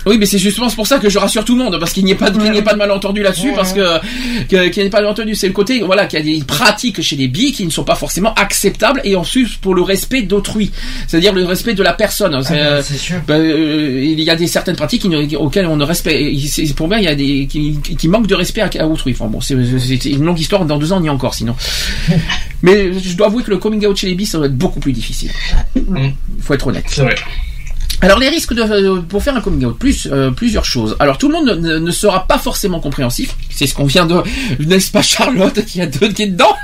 Oui, 0.08 0.16
mais 0.18 0.26
c'est 0.26 0.38
justement 0.38 0.68
pour 0.70 0.86
ça 0.86 0.98
que 0.98 1.08
je 1.08 1.18
rassure 1.18 1.44
tout 1.44 1.56
le 1.56 1.62
monde, 1.62 1.78
parce 1.78 1.92
qu'il 1.92 2.04
n'y 2.04 2.10
ait 2.12 2.16
pas 2.16 2.30
de, 2.30 2.38
n'y 2.40 2.62
pas 2.62 2.72
de 2.72 2.78
malentendu 2.78 3.22
là-dessus, 3.22 3.50
Ouais. 3.50 3.54
parce 3.54 3.72
que 3.72 4.00
qu'il 4.48 4.58
n'y 4.82 4.86
ait 4.86 4.90
pas 4.90 4.98
de 4.98 5.04
malentendu, 5.04 5.34
c'est 5.34 5.46
le 5.46 5.52
côté, 5.52 5.80
voilà, 5.82 6.06
qu'il 6.06 6.18
y 6.18 6.22
a 6.22 6.38
des 6.38 6.44
pratiques 6.44 7.00
chez 7.02 7.16
les 7.16 7.28
billes 7.28 7.52
qui 7.52 7.64
ne 7.64 7.70
sont 7.70 7.84
pas 7.84 7.94
forcément 7.94 8.32
acceptables, 8.34 9.00
et 9.04 9.14
ensuite 9.16 9.58
pour 9.58 9.74
le 9.74 9.82
respect 9.82 10.22
d'autrui, 10.22 10.70
c'est-à-dire 11.06 11.32
le 11.32 11.44
respect 11.44 11.74
de 11.74 11.82
la 11.82 11.92
personne. 11.92 12.42
C'est, 12.42 12.54
Ah, 12.60 12.64
euh, 12.66 12.76
bah, 12.78 12.82
c'est 12.82 12.96
sûr. 12.98 13.16
ben, 13.26 13.40
euh, 13.40 14.00
il 14.02 14.20
y 14.20 14.30
a 14.30 14.36
des 14.36 14.46
certaines 14.46 14.76
pratiques 14.76 15.02
qui 15.02 15.36
auxquelles 15.36 15.66
on 15.66 15.76
ne 15.76 15.84
respecte. 15.84 16.18
Pour 16.74 16.88
moi, 16.88 16.98
il 16.98 17.04
y 17.04 17.08
a 17.08 17.14
des 17.14 17.46
qui, 17.46 17.78
qui 17.98 18.08
manquent 18.08 18.26
de 18.26 18.34
respect 18.34 18.60
à, 18.62 18.70
à 18.80 18.86
autrui. 18.86 19.12
Enfin 19.12 19.26
bon, 19.26 19.40
c'est 19.40 19.56
c'est 19.78 20.10
une 20.10 20.24
longue 20.24 20.38
histoire. 20.40 20.64
Dans 20.64 20.78
deux 20.78 20.92
ans, 20.92 20.98
on 21.00 21.04
y 21.04 21.06
est 21.06 21.10
encore, 21.10 21.34
sinon. 21.34 21.54
Mais 22.62 22.92
je 22.98 23.16
dois 23.16 23.26
avouer 23.28 23.42
que 23.42 23.50
le 23.50 23.58
coming 23.58 23.86
out 23.86 23.96
chez 23.96 24.06
les 24.08 24.14
billes, 24.14 24.26
ça 24.26 24.38
doit 24.38 24.46
être 24.46 24.56
beaucoup 24.56 24.80
plus 24.80 24.92
difficile. 24.92 25.30
Il 25.76 26.12
faut 26.40 26.54
être 26.54 26.66
honnête. 26.66 26.84
C'est 26.88 27.02
vrai. 27.02 27.14
Alors 28.00 28.18
les 28.18 28.28
risques 28.28 28.54
de, 28.54 28.62
euh, 28.62 29.02
pour 29.02 29.22
faire 29.22 29.36
un 29.36 29.40
coming 29.40 29.64
out, 29.64 29.76
plus 29.76 30.08
euh, 30.10 30.30
plusieurs 30.30 30.64
choses. 30.64 30.96
Alors 31.00 31.18
tout 31.18 31.28
le 31.28 31.34
monde 31.34 31.60
ne, 31.60 31.90
sera 31.90 32.26
pas 32.26 32.38
forcément 32.38 32.78
compréhensif. 32.78 33.34
C'est 33.50 33.66
ce 33.66 33.74
qu'on 33.74 33.86
vient 33.86 34.06
de, 34.06 34.22
n'est-ce 34.60 34.92
pas 34.92 35.02
Charlotte 35.02 35.64
qui 35.64 35.80
a 35.80 35.86
deux 35.86 36.08
qui 36.12 36.22
est 36.22 36.28
dedans? 36.28 36.54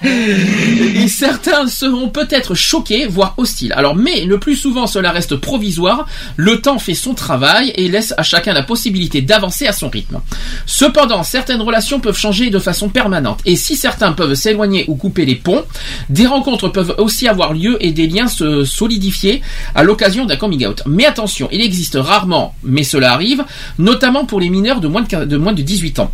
Et 0.04 1.08
certains 1.08 1.66
seront 1.66 2.08
peut-être 2.08 2.54
choqués, 2.54 3.06
voire 3.06 3.34
hostiles. 3.36 3.72
Alors, 3.76 3.96
mais 3.96 4.24
le 4.24 4.38
plus 4.38 4.56
souvent, 4.56 4.86
cela 4.86 5.10
reste 5.10 5.36
provisoire. 5.36 6.06
Le 6.36 6.60
temps 6.60 6.78
fait 6.78 6.94
son 6.94 7.14
travail 7.14 7.72
et 7.74 7.88
laisse 7.88 8.14
à 8.16 8.22
chacun 8.22 8.52
la 8.52 8.62
possibilité 8.62 9.22
d'avancer 9.22 9.66
à 9.66 9.72
son 9.72 9.88
rythme. 9.88 10.20
Cependant, 10.66 11.22
certaines 11.22 11.62
relations 11.62 12.00
peuvent 12.00 12.18
changer 12.18 12.50
de 12.50 12.58
façon 12.58 12.88
permanente. 12.88 13.40
Et 13.44 13.56
si 13.56 13.76
certains 13.76 14.12
peuvent 14.12 14.34
s'éloigner 14.34 14.84
ou 14.88 14.94
couper 14.94 15.24
les 15.24 15.34
ponts, 15.34 15.64
des 16.10 16.26
rencontres 16.26 16.68
peuvent 16.68 16.94
aussi 16.98 17.26
avoir 17.28 17.52
lieu 17.52 17.76
et 17.80 17.90
des 17.90 18.06
liens 18.06 18.28
se 18.28 18.64
solidifier 18.64 19.42
à 19.74 19.82
l'occasion 19.82 20.26
d'un 20.26 20.36
coming 20.36 20.66
out. 20.66 20.77
Mais 20.86 21.04
attention, 21.06 21.48
il 21.52 21.60
existe 21.60 21.96
rarement, 22.00 22.54
mais 22.62 22.82
cela 22.84 23.12
arrive, 23.12 23.44
notamment 23.78 24.24
pour 24.24 24.40
les 24.40 24.50
mineurs 24.50 24.80
de 24.80 24.88
moins 24.88 25.02
de, 25.02 25.08
15 25.08 25.26
de 25.28 25.36
moins 25.36 25.52
de 25.52 25.62
18 25.62 25.98
ans. 26.00 26.10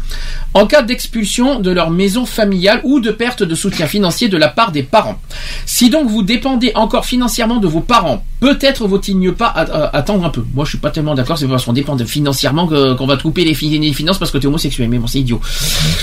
En 0.55 0.67
cas 0.67 0.83
d'expulsion 0.83 1.61
de 1.61 1.71
leur 1.71 1.91
maison 1.91 2.27
familiale 2.27 2.81
ou 2.85 3.01
de 3.01 3.11
perte 3.11 3.43
de 3.43 3.55
soutien 3.55 3.87
financier 3.87 4.29
de 4.29 4.37
la 4.37 4.49
part 4.49 4.73
des 4.73 4.83
parents. 4.83 5.19
Si 5.67 5.91
donc 5.91 6.09
vous 6.09 6.23
dépendez 6.23 6.73
encore 6.75 7.07
financièrement 7.07 7.57
de 7.59 7.67
vos 7.67 7.81
parents, 7.81 8.25
peut-être 8.41 8.87
vaut-il 8.87 9.17
mieux 9.17 9.35
pas 9.35 9.47
a- 9.47 9.97
attendre 9.97 10.25
un 10.25 10.31
peu. 10.31 10.45
Moi, 10.55 10.65
je 10.65 10.71
suis 10.71 10.79
pas 10.79 10.91
tellement 10.91 11.15
d'accord, 11.15 11.39
c'est 11.39 11.47
parce 11.49 11.65
qu'on 11.65 11.73
dépend 11.73 11.97
financièrement 11.99 12.67
qu'on 12.69 13.07
va 13.07 13.17
couper 13.17 13.45
les, 13.45 13.55
fi- 13.55 13.79
les 13.79 13.93
finances 13.93 14.19
parce 14.19 14.31
que 14.31 14.39
tu 14.39 14.45
es 14.45 14.49
homosexuel. 14.49 14.89
Mais 14.89 14.99
bon, 14.99 15.07
c'est 15.07 15.21
idiot. 15.21 15.41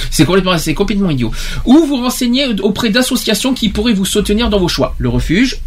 C'est 0.10 0.26
complètement 0.26 1.10
idiot. 1.10 1.32
Ou 1.66 1.86
vous 1.86 1.98
renseignez 1.98 2.48
auprès 2.62 2.90
d'associations 2.90 3.54
qui 3.54 3.70
pourraient 3.70 3.94
vous 3.94 4.06
soutenir 4.06 4.50
dans 4.50 4.60
vos 4.60 4.68
choix. 4.68 4.96
Le 4.98 5.10
refuge, 5.10 5.58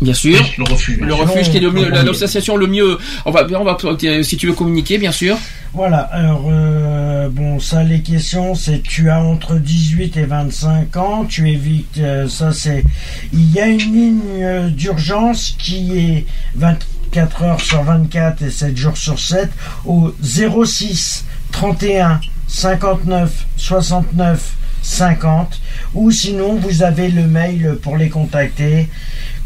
Bien 0.00 0.14
sûr. 0.14 0.38
Le 0.56 0.64
refuge. 0.64 0.98
Le 1.00 1.14
refuge 1.14 1.50
qui 1.50 1.56
est 1.56 1.60
le 1.60 1.70
mieux, 1.70 1.88
l'association 1.90 2.56
le 2.56 2.66
mieux. 2.66 2.98
On 3.24 3.30
va, 3.30 3.46
on 3.58 3.64
va, 3.64 3.76
si 4.22 4.36
tu 4.36 4.46
veux 4.46 4.52
communiquer, 4.52 4.98
bien 4.98 5.12
sûr. 5.12 5.36
Voilà, 5.74 5.98
alors, 5.98 6.46
euh, 6.50 7.28
bon, 7.28 7.60
ça, 7.60 7.82
les 7.82 8.00
questions, 8.00 8.54
c'est 8.54 8.82
tu 8.82 9.10
as 9.10 9.22
entre 9.22 9.56
18 9.56 10.16
et 10.16 10.24
25 10.24 10.96
ans, 10.96 11.24
tu 11.26 11.50
évites, 11.50 11.98
euh, 11.98 12.28
ça, 12.28 12.52
c'est. 12.52 12.84
Il 13.32 13.52
y 13.52 13.60
a 13.60 13.66
une 13.66 13.78
ligne 13.78 14.20
euh, 14.40 14.68
d'urgence 14.70 15.54
qui 15.58 15.98
est 15.98 16.26
24 16.54 17.42
heures 17.42 17.60
sur 17.60 17.82
24 17.82 18.42
et 18.42 18.50
7 18.50 18.76
jours 18.76 18.96
sur 18.96 19.18
7 19.18 19.50
au 19.84 20.14
06 20.22 21.24
31 21.52 22.20
59 22.46 23.46
69 23.56 24.54
50 24.80 25.60
ou 25.94 26.10
sinon 26.10 26.54
vous 26.54 26.82
avez 26.82 27.08
le 27.08 27.26
mail 27.26 27.78
pour 27.82 27.96
les 27.96 28.08
contacter 28.08 28.88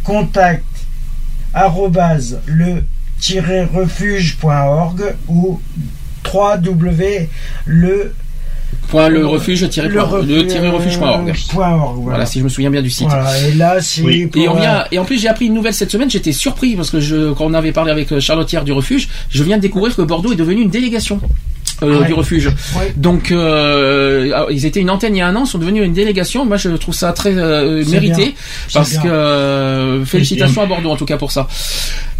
contact 0.04 0.64
arrobase 1.54 2.40
le 2.46 2.84
refuge.org 3.74 5.14
ou 5.28 5.60
3w 6.24 7.28
le 7.66 8.14
Point 8.88 9.08
le 9.10 9.26
refuge 9.26 9.68
tiré 9.68 9.88
le 9.88 9.94
point- 10.02 10.22
le 10.22 10.46
tiré 10.46 10.68
refuge.org. 10.68 11.32
point 11.50 11.70
org, 11.72 11.94
Voilà. 11.96 12.00
voilà. 12.02 12.26
si 12.26 12.38
je 12.40 12.44
me 12.44 12.48
souviens 12.48 12.70
bien 12.70 12.82
du 12.82 12.90
site. 12.90 13.06
Voilà, 13.08 13.38
et 13.38 13.52
là, 13.52 13.80
c'est 13.80 14.02
Oui. 14.02 14.26
pour, 14.26 14.42
Et, 14.42 14.48
on 14.48 14.54
vient, 14.58 14.80
euh, 14.80 14.84
et 14.90 14.98
en 14.98 15.04
plus, 15.04 15.20
j'ai 15.20 15.28
appris 15.28 15.46
une 15.46 15.54
nouvelle 15.54 15.74
cette 15.74 15.90
semaine. 15.90 16.10
J'étais 16.10 16.32
surpris 16.32 16.74
parce 16.74 16.90
que 16.90 16.98
je, 17.00 17.32
quand 17.32 17.44
on 17.44 17.54
avait 17.54 17.72
parlé 17.72 17.90
avec 17.90 18.10
euh, 18.12 18.20
Charlotte 18.20 18.50
hier 18.52 18.64
du 18.64 18.72
refuge, 18.72 19.08
je 19.30 19.42
viens 19.44 19.56
de 19.56 19.62
découvrir 19.62 19.94
que 19.94 20.02
Bordeaux 20.02 20.32
est 20.32 20.36
devenu 20.36 20.62
une 20.62 20.70
délégation. 20.70 21.20
Euh, 21.82 22.00
Ouais. 22.00 22.06
du 22.06 22.14
refuge. 22.14 22.46
Ouais. 22.48 22.92
Donc 22.96 23.30
euh, 23.30 24.46
ils 24.50 24.66
étaient 24.66 24.80
une 24.80 24.90
antenne 24.90 25.14
il 25.16 25.18
y 25.18 25.22
a 25.22 25.26
un 25.26 25.36
an, 25.36 25.44
sont 25.44 25.58
devenus 25.58 25.84
une 25.84 25.92
délégation. 25.92 26.44
Moi 26.44 26.56
je 26.56 26.70
trouve 26.70 26.94
ça 26.94 27.12
très 27.12 27.36
euh, 27.36 27.84
mérité 27.86 28.24
bien. 28.24 28.32
parce 28.72 28.96
que 28.98 29.08
euh, 29.08 30.04
félicitations 30.04 30.62
à 30.62 30.66
Bordeaux 30.66 30.90
en 30.90 30.96
tout 30.96 31.04
cas 31.06 31.16
pour 31.16 31.32
ça. 31.32 31.48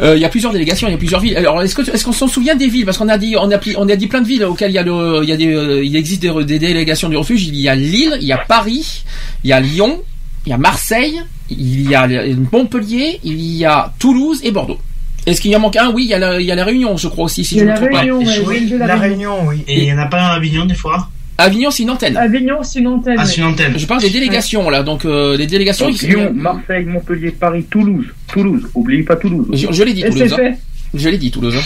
Euh, 0.00 0.14
Il 0.16 0.20
y 0.22 0.24
a 0.24 0.28
plusieurs 0.28 0.52
délégations, 0.52 0.88
il 0.88 0.92
y 0.92 0.94
a 0.94 0.98
plusieurs 0.98 1.20
villes. 1.20 1.36
Alors 1.36 1.62
est-ce 1.62 1.74
que 1.74 1.82
est-ce 1.90 2.04
qu'on 2.04 2.12
s'en 2.12 2.28
souvient 2.28 2.54
des 2.54 2.68
villes 2.68 2.84
Parce 2.84 2.98
qu'on 2.98 3.08
a 3.08 3.18
dit 3.18 3.34
on 3.38 3.50
a 3.50 3.58
on 3.76 3.88
a 3.88 3.96
dit 3.96 4.06
plein 4.06 4.20
de 4.20 4.26
villes 4.26 4.44
auxquelles 4.44 4.70
il 4.70 4.74
y 4.74 4.78
a 4.78 4.82
le 4.82 5.20
il 5.22 5.28
y 5.28 5.32
a 5.32 5.36
des 5.36 5.54
euh, 5.54 5.84
il 5.84 5.94
existe 5.96 6.22
des, 6.22 6.32
des 6.44 6.58
délégations 6.58 7.08
du 7.08 7.16
refuge. 7.16 7.46
Il 7.46 7.56
y 7.56 7.68
a 7.68 7.74
Lille, 7.74 8.16
il 8.20 8.26
y 8.26 8.32
a 8.32 8.38
Paris, 8.38 9.04
il 9.44 9.50
y 9.50 9.52
a 9.52 9.60
Lyon, 9.60 10.00
il 10.46 10.50
y 10.50 10.52
a 10.52 10.58
Marseille, 10.58 11.20
il 11.50 11.88
y 11.88 11.94
a 11.94 12.06
Montpellier, 12.52 13.20
il 13.24 13.40
y 13.40 13.64
a 13.64 13.92
Toulouse 13.98 14.40
et 14.42 14.50
Bordeaux. 14.50 14.78
Est-ce 15.26 15.40
qu'il 15.40 15.50
y 15.52 15.56
en 15.56 15.60
manque 15.60 15.76
un 15.76 15.90
Oui, 15.90 16.04
il 16.04 16.08
y 16.10 16.14
a 16.14 16.18
la, 16.18 16.40
il 16.40 16.46
y 16.46 16.50
a 16.50 16.54
la 16.54 16.64
Réunion, 16.64 16.96
je 16.96 17.08
crois 17.08 17.26
aussi, 17.26 17.44
si 17.44 17.54
Il 17.54 17.58
y 17.58 17.60
je 17.60 17.64
a 17.64 17.66
ne 17.66 17.70
me 17.70 17.74
la 17.74 17.80
trompe 17.80 17.92
pas. 17.92 17.98
Réunion, 18.00 18.18
ouais, 18.18 18.44
Oui, 18.46 18.58
ville 18.58 18.70
de 18.70 18.76
la 18.76 18.86
La 18.86 18.96
Réunion. 18.96 19.34
Réunion, 19.36 19.48
oui. 19.48 19.64
Et 19.68 19.82
il 19.82 19.88
y 19.88 19.92
en 19.92 19.98
a 19.98 20.06
pas 20.06 20.20
un 20.20 20.26
à 20.28 20.32
Avignon 20.34 20.64
des 20.64 20.74
fois? 20.74 21.08
Avignon, 21.38 21.70
c'est 21.70 21.82
une 21.84 21.90
antenne. 21.90 22.16
Avignon, 22.16 22.62
c'est 22.62 22.78
une 22.80 22.88
antenne. 22.88 23.16
Ah, 23.18 23.24
c'est 23.24 23.38
une 23.38 23.44
antenne. 23.46 23.72
Je 23.76 23.86
parle 23.86 24.00
des 24.02 24.10
délégations 24.10 24.68
là, 24.68 24.82
donc 24.82 25.04
euh, 25.04 25.36
les 25.36 25.46
délégations. 25.46 25.88
Donc, 25.88 26.00
Lyon, 26.02 26.30
Marseille, 26.34 26.84
Montpellier, 26.84 27.30
Paris, 27.30 27.64
Toulouse. 27.70 28.06
Toulouse, 28.32 28.68
oubliez 28.74 29.02
pas 29.02 29.16
Toulouse. 29.16 29.46
Je, 29.52 29.66
je 29.72 29.82
l'ai 29.82 29.94
dit 29.94 30.02
Et 30.02 30.10
Toulouse. 30.10 30.36
hein. 30.40 30.52
Je 30.94 31.08
l'ai 31.08 31.18
dit 31.18 31.30
Toulouse. 31.30 31.56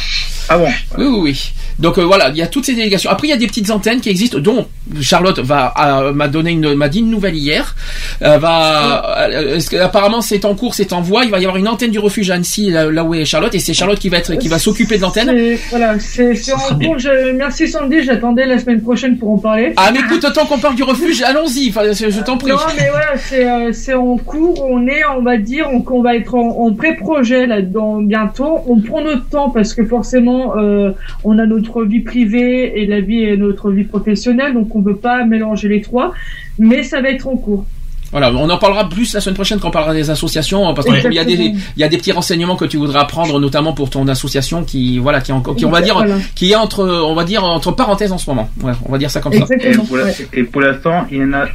Ah 0.48 0.59
bon 0.59 0.68
Oui, 0.98 1.05
oui, 1.06 1.18
oui. 1.23 1.52
Donc 1.78 1.98
euh, 1.98 2.02
voilà, 2.02 2.31
il 2.31 2.36
y 2.36 2.43
a 2.43 2.47
toutes 2.47 2.64
ces 2.64 2.74
délégations. 2.74 3.10
Après, 3.10 3.27
il 3.27 3.31
y 3.31 3.35
a 3.35 3.36
des 3.36 3.47
petites 3.47 3.70
antennes 3.70 4.01
qui 4.01 4.09
existent, 4.09 4.39
dont 4.39 4.66
Charlotte 5.01 5.39
va 5.40 5.74
euh, 5.78 6.12
m'a 6.12 6.28
donné 6.28 6.52
une 6.52 6.74
m'a 6.74 6.89
dit 6.89 7.01
une 7.01 7.10
nouvelle 7.10 7.35
hier. 7.36 7.74
Euh, 8.23 8.39
va 8.39 9.18
euh, 9.28 9.60
que- 9.60 9.77
apparemment 9.77 10.20
c'est 10.23 10.44
en 10.44 10.55
cours, 10.55 10.74
c'est 10.74 10.93
en 10.93 11.01
voie. 11.02 11.24
Il 11.24 11.31
va 11.31 11.39
y 11.39 11.43
avoir 11.44 11.56
une 11.56 11.68
antenne 11.68 11.90
du 11.90 11.98
refuge 11.98 12.31
à 12.31 12.35
Annecy, 12.35 12.70
là, 12.70 12.90
là 12.90 13.05
où 13.05 13.14
est 13.14 13.24
Charlotte, 13.24 13.55
et 13.55 13.59
c'est 13.59 13.74
Charlotte 13.74 13.98
qui 13.98 14.09
va 14.09 14.18
être 14.18 14.35
qui 14.36 14.48
va 14.48 14.59
s'occuper 14.59 14.97
de 14.97 15.02
l'antenne. 15.02 15.56
Voilà, 15.70 15.98
c'est 15.98 16.32
en 16.52 16.59
cours. 16.78 16.98
Je- 16.98 17.32
Merci 17.32 17.68
Sandy, 17.68 18.02
j'attendais 18.05 18.47
la 18.47 18.59
semaine 18.59 18.81
prochaine 18.81 19.18
pour 19.18 19.31
en 19.32 19.39
parler. 19.39 19.73
Ah 19.77 19.90
mais 19.93 20.01
écoute, 20.01 20.24
tant 20.32 20.47
qu'on 20.47 20.59
parle 20.59 20.77
du 20.77 20.82
refuge, 20.82 21.23
allons-y. 21.23 21.68
Enfin, 21.70 21.82
je 21.93 22.20
t'en 22.23 22.39
prie. 22.39 22.51
Non, 22.52 22.56
mais 22.78 22.89
voilà, 22.90 23.18
c'est 23.18 23.47
euh, 23.48 23.73
c'est 23.73 23.94
en 23.94 24.16
cours. 24.16 24.64
On 24.70 24.86
est, 24.86 25.02
on 25.16 25.23
va 25.23 25.36
dire, 25.36 25.68
on, 25.73 25.85
on 25.90 26.02
va 26.02 26.16
être 26.16 26.35
en, 26.35 26.48
en 26.66 26.73
pré-projet 26.73 27.47
là-dedans 27.47 28.01
bientôt. 28.02 28.60
On 28.66 28.81
prend 28.81 29.02
notre 29.02 29.28
temps 29.28 29.51
parce 29.51 29.74
que 29.74 29.85
forcément, 29.85 30.36
euh, 30.57 30.91
on 31.25 31.39
a 31.39 31.47
notre 31.47 31.85
vie 31.85 32.01
privée 32.01 32.81
et 32.81 32.87
la 32.87 33.01
vie 33.01 33.23
et 33.23 33.37
notre 33.37 33.71
vie 33.71 33.85
professionnelle, 33.85 34.55
donc 34.55 34.75
on 34.75 34.83
peut 34.83 34.97
pas 34.97 35.25
mélanger 35.25 35.69
les 35.69 35.81
trois. 35.81 36.13
Mais 36.59 36.83
ça 36.83 37.01
va 37.01 37.09
être 37.11 37.27
en 37.29 37.37
cours. 37.37 37.65
Voilà, 38.13 38.33
on 38.33 38.49
en 38.49 38.57
parlera 38.59 38.89
plus 38.89 39.13
la 39.15 39.21
semaine 39.21 39.35
prochaine 39.35 39.59
quand 39.59 39.67
on 39.69 39.73
parlera 39.73 39.93
des 39.93 40.11
associations, 40.11 40.73
parce 40.75 40.87
qu'il 40.87 41.13
y 41.13 41.19
a 41.19 41.25
des 41.25 41.35
il 41.35 41.57
y 41.77 41.83
a 41.83 41.89
des 41.89 41.97
petits 41.99 42.13
renseignements 42.13 42.55
que 42.55 42.65
tu 42.65 42.77
voudras 42.77 43.01
apprendre, 43.01 43.41
notamment 43.41 43.73
pour 43.73 43.91
ton 43.91 44.07
association 44.07 44.63
qui 44.63 44.99
voilà 45.01 45.21
qui, 45.21 45.33
en- 45.33 45.41
qui 45.43 45.65
on 45.65 45.71
va 45.71 45.81
dire 45.83 45.95
Voilà. 45.97 46.15
qui 46.37 46.53
est 46.53 46.57
entre 46.57 46.85
on 46.87 47.15
va 47.15 47.25
dire 47.25 47.43
entre 47.45 47.73
parenthèses 47.73 48.13
en 48.13 48.19
ce 48.19 48.31
moment. 48.31 48.49
Ouais, 48.63 48.73
on 48.89 48.93
va 48.93 48.99
dire 48.99 49.11
ça 49.11 49.21
comme 49.21 49.33
ça. 49.33 49.45
Et 49.61 49.73
pour, 49.73 49.97
la- 49.97 50.05
et 50.35 50.43
pour 50.45 50.61
l'instant, 50.61 51.05
il 51.11 51.19
y 51.19 51.25
en 51.25 51.33
a, 51.33 51.47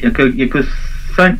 il 0.00 0.04
y 0.06 0.08
a 0.08 0.10
que, 0.10 0.22
il 0.28 0.38
y 0.40 0.42
a 0.42 0.48
que 0.48 0.58
5, 1.16 1.36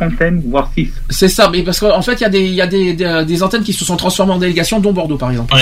antennes, 0.00 0.42
voire 0.48 0.70
6. 0.76 0.88
C'est 1.10 1.28
ça, 1.28 1.50
mais 1.52 1.62
parce 1.62 1.78
qu'en 1.80 2.02
fait, 2.02 2.14
il 2.14 2.20
y 2.22 2.24
a 2.24 2.28
des, 2.30 2.40
il 2.40 2.54
y 2.54 2.60
a 2.62 2.66
des, 2.66 2.94
des, 2.94 3.24
des 3.26 3.42
antennes 3.42 3.62
qui 3.62 3.72
se 3.72 3.84
sont 3.84 3.96
transformées 3.96 4.32
en 4.32 4.38
délégations, 4.38 4.80
dont 4.80 4.92
Bordeaux, 4.92 5.16
par 5.16 5.30
exemple. 5.30 5.54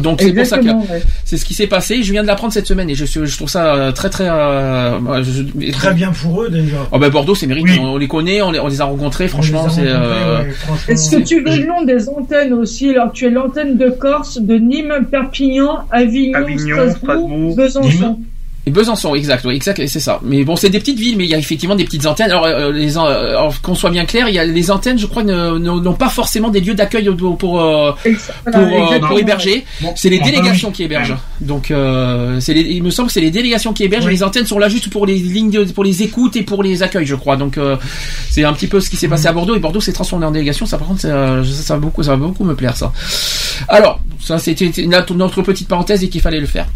Donc 0.00 0.20
c'est 0.22 0.32
pour 0.32 0.46
ça 0.46 0.58
que 0.58 0.64
ouais. 0.68 1.02
c'est 1.24 1.36
ce 1.36 1.44
qui 1.44 1.54
s'est 1.54 1.66
passé. 1.66 2.02
Je 2.02 2.12
viens 2.12 2.22
de 2.22 2.26
l'apprendre 2.26 2.52
cette 2.52 2.66
semaine 2.66 2.88
et 2.88 2.94
je, 2.94 3.04
suis- 3.04 3.26
je 3.26 3.36
trouve 3.36 3.48
ça 3.48 3.74
euh, 3.74 3.92
très 3.92 4.08
très 4.08 4.28
euh, 4.28 5.22
je- 5.22 5.70
Très 5.72 5.92
bien 5.94 6.12
pour 6.12 6.42
eux 6.42 6.48
déjà. 6.48 6.76
Oh 6.92 6.98
ben 6.98 7.10
Bordeaux, 7.10 7.34
c'est 7.34 7.46
mérité. 7.46 7.78
On, 7.80 7.94
on 7.94 7.96
les 7.98 8.08
connaît, 8.08 8.40
on 8.42 8.50
les, 8.52 8.60
on 8.60 8.68
les 8.68 8.80
a 8.80 8.84
rencontrés. 8.84 9.28
Franchement, 9.28 9.68
c'est. 9.68 9.82
euh, 9.86 10.42
Est-ce 10.88 11.16
que 11.16 11.22
tu 11.22 11.42
veux 11.42 11.56
le 11.56 11.66
nom 11.66 11.82
des 11.84 12.08
antennes 12.08 12.52
aussi 12.54 12.90
Alors, 12.90 13.12
tu 13.12 13.26
as 13.26 13.30
l'antenne 13.30 13.76
de 13.76 13.90
Corse, 13.90 14.40
de 14.40 14.54
Nîmes, 14.56 15.06
Perpignan, 15.10 15.80
Avignon, 15.90 16.38
Avignon, 16.38 16.76
Strasbourg, 16.90 16.96
Strasbourg, 16.96 17.56
Besançon. 17.56 18.20
Besançon, 18.70 19.14
exact, 19.16 19.44
oui, 19.44 19.56
exact, 19.56 19.84
c'est 19.88 19.98
ça. 20.00 20.20
Mais 20.22 20.44
bon, 20.44 20.54
c'est 20.54 20.70
des 20.70 20.78
petites 20.78 20.98
villes, 20.98 21.16
mais 21.16 21.24
il 21.24 21.30
y 21.30 21.34
a 21.34 21.38
effectivement 21.38 21.74
des 21.74 21.84
petites 21.84 22.06
antennes. 22.06 22.30
Alors, 22.30 22.44
euh, 22.46 22.70
les, 22.70 22.96
euh, 22.96 23.00
alors, 23.00 23.60
qu'on 23.60 23.74
soit 23.74 23.90
bien 23.90 24.04
clair, 24.04 24.28
il 24.28 24.34
y 24.36 24.38
a 24.38 24.44
les 24.44 24.70
antennes, 24.70 24.98
je 24.98 25.06
crois, 25.06 25.24
ne- 25.24 25.58
ne- 25.58 25.80
n'ont 25.80 25.94
pas 25.94 26.08
forcément 26.08 26.48
des 26.48 26.60
lieux 26.60 26.74
d'accueil 26.74 27.10
pour 27.16 27.36
pour 27.36 27.60
euh, 27.60 27.90
pour, 28.44 28.54
euh, 28.54 28.98
pour 29.00 29.18
héberger. 29.18 29.64
Bon, 29.80 29.92
c'est 29.96 30.10
les 30.10 30.18
délégations 30.20 30.70
qui 30.70 30.84
hébergent. 30.84 31.16
Donc, 31.40 31.70
euh, 31.72 32.38
c'est 32.38 32.54
les, 32.54 32.60
il 32.60 32.82
me 32.84 32.90
semble 32.90 33.08
que 33.08 33.12
c'est 33.14 33.20
les 33.20 33.32
délégations 33.32 33.72
qui 33.72 33.82
hébergent. 33.82 34.06
Oui. 34.06 34.12
Les 34.12 34.22
antennes 34.22 34.46
sont 34.46 34.58
là 34.60 34.68
juste 34.68 34.90
pour 34.90 35.06
les 35.06 35.16
lignes, 35.16 35.50
de- 35.50 35.64
pour 35.64 35.82
les 35.82 36.02
écoutes 36.04 36.36
et 36.36 36.42
pour 36.42 36.62
les 36.62 36.84
accueils, 36.84 37.06
je 37.06 37.16
crois. 37.16 37.36
Donc, 37.36 37.58
euh, 37.58 37.76
c'est 38.30 38.44
un 38.44 38.52
petit 38.52 38.68
peu 38.68 38.78
ce 38.80 38.88
qui 38.88 38.96
s'est 38.96 39.08
passé 39.08 39.26
à 39.26 39.32
Bordeaux. 39.32 39.56
Et 39.56 39.58
Bordeaux 39.58 39.80
s'est 39.80 39.92
transformé 39.92 40.24
en 40.26 40.30
délégation. 40.30 40.66
Ça, 40.66 40.78
par 40.78 40.86
contre, 40.86 41.00
c'est, 41.00 41.08
ça, 41.08 41.42
ça 41.44 41.74
va 41.74 41.80
beaucoup, 41.80 42.02
ça 42.04 42.10
va 42.12 42.16
beaucoup 42.16 42.44
me 42.44 42.54
plaire, 42.54 42.76
ça. 42.76 42.92
Alors, 43.68 43.98
ça, 44.20 44.38
c'était 44.38 44.70
notre 44.86 45.42
petite 45.42 45.66
parenthèse 45.66 46.04
et 46.04 46.08
qu'il 46.08 46.20
fallait 46.20 46.38
le 46.40 46.46
faire. 46.46 46.66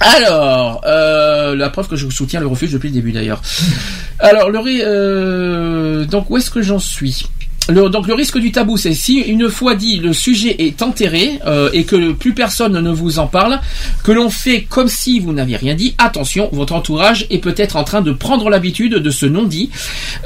Alors, 0.00 0.82
euh, 0.86 1.56
la 1.56 1.70
preuve 1.70 1.88
que 1.88 1.96
je 1.96 2.08
soutiens 2.08 2.40
le 2.40 2.46
refuge 2.46 2.72
depuis 2.72 2.88
le 2.88 2.94
début 2.94 3.12
d'ailleurs. 3.12 3.42
Alors, 4.20 4.50
le 4.50 4.58
ri- 4.60 4.82
euh, 4.84 6.04
donc 6.04 6.30
où 6.30 6.36
est-ce 6.36 6.50
que 6.50 6.62
j'en 6.62 6.78
suis? 6.78 7.26
Le, 7.68 7.88
donc 7.90 8.06
le 8.06 8.14
risque 8.14 8.38
du 8.38 8.50
tabou, 8.50 8.76
c'est 8.76 8.94
si 8.94 9.18
une 9.18 9.48
fois 9.50 9.74
dit 9.74 9.96
le 9.98 10.12
sujet 10.12 10.56
est 10.58 10.80
enterré 10.82 11.38
euh, 11.46 11.70
et 11.72 11.84
que 11.84 12.12
plus 12.12 12.32
personne 12.32 12.72
ne 12.72 12.90
vous 12.90 13.18
en 13.18 13.26
parle, 13.26 13.60
que 14.04 14.12
l'on 14.12 14.30
fait 14.30 14.62
comme 14.62 14.88
si 14.88 15.20
vous 15.20 15.32
n'aviez 15.32 15.56
rien 15.56 15.74
dit. 15.74 15.94
Attention, 15.98 16.48
votre 16.52 16.74
entourage 16.74 17.26
est 17.30 17.38
peut-être 17.38 17.76
en 17.76 17.84
train 17.84 18.00
de 18.00 18.12
prendre 18.12 18.48
l'habitude 18.48 18.94
de 18.94 19.10
ce 19.10 19.26
non-dit, 19.26 19.70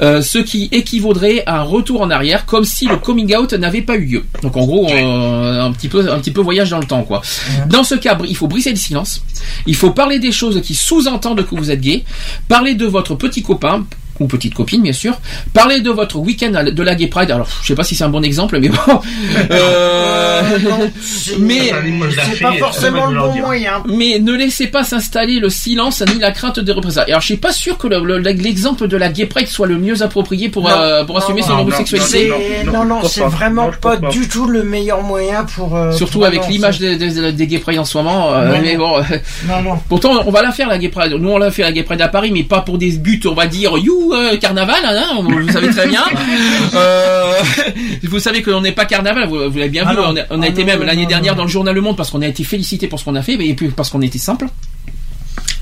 euh, 0.01 0.21
ce 0.21 0.39
qui 0.39 0.69
équivaudrait 0.71 1.43
à 1.45 1.59
un 1.59 1.63
retour 1.63 2.01
en 2.01 2.09
arrière, 2.09 2.45
comme 2.45 2.63
si 2.63 2.87
le 2.87 2.97
coming 2.97 3.35
out 3.35 3.53
n'avait 3.53 3.81
pas 3.81 3.95
eu 3.95 4.05
lieu. 4.05 4.25
Donc 4.41 4.55
en 4.55 4.65
gros, 4.65 4.89
euh, 4.89 5.61
un 5.61 5.71
petit 5.73 5.89
peu, 5.89 6.09
un 6.11 6.19
petit 6.19 6.31
peu 6.31 6.41
voyage 6.41 6.69
dans 6.69 6.79
le 6.79 6.85
temps, 6.85 7.03
quoi. 7.03 7.21
Dans 7.67 7.83
ce 7.83 7.95
cas, 7.95 8.17
il 8.27 8.35
faut 8.35 8.47
briser 8.47 8.69
le 8.69 8.77
silence. 8.77 9.21
Il 9.67 9.75
faut 9.75 9.91
parler 9.91 10.19
des 10.19 10.31
choses 10.31 10.61
qui 10.61 10.75
sous-entendent 10.75 11.45
que 11.45 11.55
vous 11.55 11.71
êtes 11.71 11.81
gay. 11.81 12.03
Parler 12.47 12.75
de 12.75 12.85
votre 12.85 13.15
petit 13.15 13.43
copain 13.43 13.85
ou 14.19 14.27
petite 14.27 14.53
copine 14.53 14.81
bien 14.81 14.93
sûr. 14.93 15.13
Parler 15.53 15.81
de 15.81 15.89
votre 15.89 16.17
week-end 16.17 16.51
de 16.71 16.83
la 16.83 16.95
Gay 16.95 17.07
Pride. 17.07 17.31
Alors 17.31 17.47
je 17.61 17.67
sais 17.67 17.75
pas 17.75 17.83
si 17.83 17.95
c'est 17.95 18.03
un 18.03 18.09
bon 18.09 18.23
exemple, 18.23 18.59
mais 18.59 18.69
bon. 18.69 18.77
Euh, 19.51 20.41
mais 21.39 21.71
C'est 22.31 22.39
pas 22.41 22.53
forcément 22.53 23.07
le 23.07 23.19
bon 23.19 23.35
moyen. 23.41 23.83
mais 23.87 24.19
ne 24.19 24.33
laissez 24.33 24.67
pas 24.67 24.83
s'installer 24.83 25.39
le 25.39 25.49
silence 25.49 26.01
ni 26.13 26.19
la 26.19 26.31
crainte 26.31 26.59
des 26.59 26.71
représailles. 26.71 27.09
Alors 27.09 27.21
je 27.21 27.27
suis 27.27 27.37
pas 27.37 27.51
sûr 27.53 27.77
que 27.77 27.87
le- 27.87 27.99
le- 28.01 28.17
l'exemple 28.19 28.87
de 28.87 28.97
la 28.97 29.09
Gay 29.09 29.25
Pride 29.25 29.47
soit 29.47 29.67
le 29.67 29.77
mieux 29.77 30.01
approprié 30.01 30.49
pour, 30.49 30.63
Non, 30.63 30.69
euh, 30.75 31.03
pour 31.05 31.15
non, 31.15 31.21
assumer 31.21 31.41
non, 31.41 31.47
son 31.47 31.53
non, 31.55 31.61
homosexualité. 31.61 32.31
C'est- 32.31 32.63
Non, 32.65 32.85
non, 32.85 33.03
c'est 33.03 33.21
vraiment 33.23 33.71
pas 33.81 33.97
du 33.97 34.27
tout 34.27 34.47
le 34.47 34.63
meilleur 34.63 35.01
moyen 35.03 35.43
pour. 35.45 35.75
euh, 35.75 35.91
Surtout 35.91 36.19
pour 36.19 36.25
avec 36.25 36.47
l'image 36.47 36.79
des, 36.79 36.95
des, 36.97 37.31
des 37.31 37.47
Gay 37.47 37.59
Pride 37.59 37.79
en 37.79 37.85
ce 37.85 37.97
moment. 37.97 38.33
euh, 38.33 38.57
mais 38.61 38.75
bon. 38.77 38.97
Non, 39.47 39.61
non. 39.63 39.79
Pourtant, 39.89 40.23
on 40.25 40.31
va 40.31 40.41
la 40.41 40.51
faire 40.51 40.67
la 40.67 40.77
Gay 40.77 40.89
Pride. 40.89 41.13
Nous, 41.13 41.29
on 41.29 41.37
l'a 41.37 41.51
fait 41.51 41.61
la 41.63 41.71
Gay 41.71 41.83
Pride 41.83 42.01
à 42.01 42.07
Paris, 42.07 42.31
mais 42.33 42.43
pas 42.43 42.61
pour 42.61 42.77
des 42.77 42.91
buts, 42.97 43.21
on 43.25 43.33
va 43.33 43.47
dire, 43.47 43.77
you 43.77 44.02
euh, 44.11 44.35
carnaval, 44.37 44.83
hein, 44.85 45.19
vous 45.21 45.49
savez 45.51 45.69
très 45.69 45.87
bien. 45.87 46.03
Euh, 46.75 47.33
vous 48.03 48.19
savez 48.19 48.41
que 48.41 48.49
l'on 48.49 48.61
n'est 48.61 48.71
pas 48.71 48.85
carnaval. 48.85 49.27
Vous, 49.27 49.49
vous 49.49 49.57
l'avez 49.57 49.69
bien 49.69 49.83
Ah 49.85 49.91
vu. 49.93 49.97
non. 49.97 50.07
On 50.09 50.17
a, 50.17 50.21
on 50.31 50.41
a 50.41 50.45
Ah 50.45 50.49
été 50.49 50.61
non, 50.61 50.67
même 50.67 50.83
l'année 50.83 51.05
dernière 51.05 51.33
non. 51.33 51.39
dans 51.39 51.43
le 51.43 51.49
journal 51.49 51.75
Le 51.75 51.81
Monde 51.81 51.95
parce 51.95 52.09
qu'on 52.09 52.21
a 52.23 52.27
été 52.27 52.43
félicité 52.43 52.87
pour 52.87 52.99
ce 52.99 53.05
qu'on 53.05 53.15
a 53.15 53.21
fait, 53.21 53.33
et 53.33 53.53
puis 53.53 53.67
parce 53.69 53.89
qu'on 53.91 54.01
était 54.01 54.17
simple. 54.17 54.47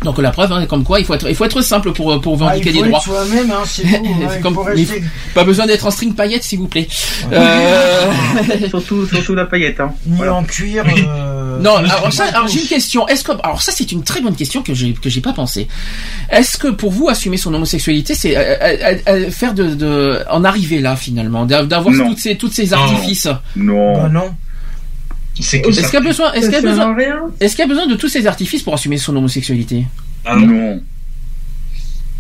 Donc 0.04 0.18
la 0.18 0.32
preuve, 0.32 0.52
hein, 0.52 0.66
comme 0.66 0.84
quoi, 0.84 1.00
il 1.00 1.06
faut 1.06 1.14
être, 1.14 1.30
il 1.30 1.36
faut 1.36 1.46
être 1.46 1.62
simple 1.62 1.92
pour 1.94 2.20
pour 2.22 2.42
Ah, 2.44 2.58
il 2.58 2.64
faut 2.64 2.72
des 2.72 2.88
droits. 2.88 3.00
soi-même, 3.00 3.52
hein, 3.52 3.62
c'est 3.66 3.84
tout. 4.42 4.62
hein, 4.66 4.96
pas 5.36 5.44
besoin 5.44 5.68
d'être 5.68 5.86
en 5.86 5.92
string 5.92 6.16
paillettes, 6.16 6.42
s'il 6.44 6.58
vous 6.58 6.68
plaît. 6.68 6.88
Euh, 7.32 8.12
surtout, 8.70 9.06
surtout 9.06 9.36
la 9.36 9.46
paillette. 9.46 9.80
Hein. 9.80 9.94
Ni 10.08 10.28
en 10.28 10.44
cuir. 10.44 10.86
euh, 10.88 11.60
Non, 11.60 11.76
alors 11.78 12.12
ça, 12.12 12.26
alors 12.34 12.48
j'ai 12.48 12.62
une 12.62 12.68
question. 12.68 13.08
Est-ce 13.08 13.24
que, 13.24 13.32
alors 13.44 13.62
ça, 13.62 13.72
c'est 13.72 13.92
une 13.92 14.04
très 14.04 14.22
bonne 14.22 14.36
question 14.36 14.64
que 14.64 14.74
j'ai 14.74 14.94
que 14.94 15.10
j'ai 15.10 15.22
pas 15.22 15.34
pensé. 15.34 15.68
Est-ce 16.32 16.58
que 16.58 16.70
pour 16.70 16.92
vous 16.92 17.08
assumer 17.10 17.38
son 17.38 17.54
homosexualité, 17.54 18.16
c'est 18.16 18.36
euh, 18.36 18.56
euh, 18.62 18.96
euh, 19.08 19.30
faire 19.32 19.54
de, 19.54 19.76
de 19.76 20.20
en 20.32 20.44
arriver 20.44 20.80
là 20.80 20.96
finalement, 20.96 21.46
d'a- 21.46 21.64
d'avoir 21.64 21.94
Non. 21.94 22.10
toutes 22.10 22.20
ces 22.20 22.38
toutes 22.38 22.54
ces 22.54 22.74
artifices? 22.74 23.28
Non. 23.56 23.94
Bah 24.02 24.10
non. 24.12 24.32
C'est 25.40 25.62
que 25.62 25.70
Est-ce 25.70 25.82
ça. 25.82 25.88
qu'il 25.90 25.94
y 26.00 26.02
a 26.04 26.06
besoin, 26.08 26.34
est-ce 26.34 26.46
qu'il 26.46 26.54
y 26.54 26.58
a 26.58 26.62
besoin, 26.62 26.96
est-ce 27.40 27.56
qu'il 27.56 27.64
y 27.64 27.66
a 27.66 27.68
besoin 27.70 27.88
de 27.88 27.96
tous 27.96 28.10
ces 28.10 28.28
artifices 28.28 28.64
pour 28.64 28.74
assumer 28.74 28.98
son 28.98 29.16
homosexualité? 29.16 29.86
Ah 30.26 30.36
non. 30.36 30.46
Non. 30.48 30.84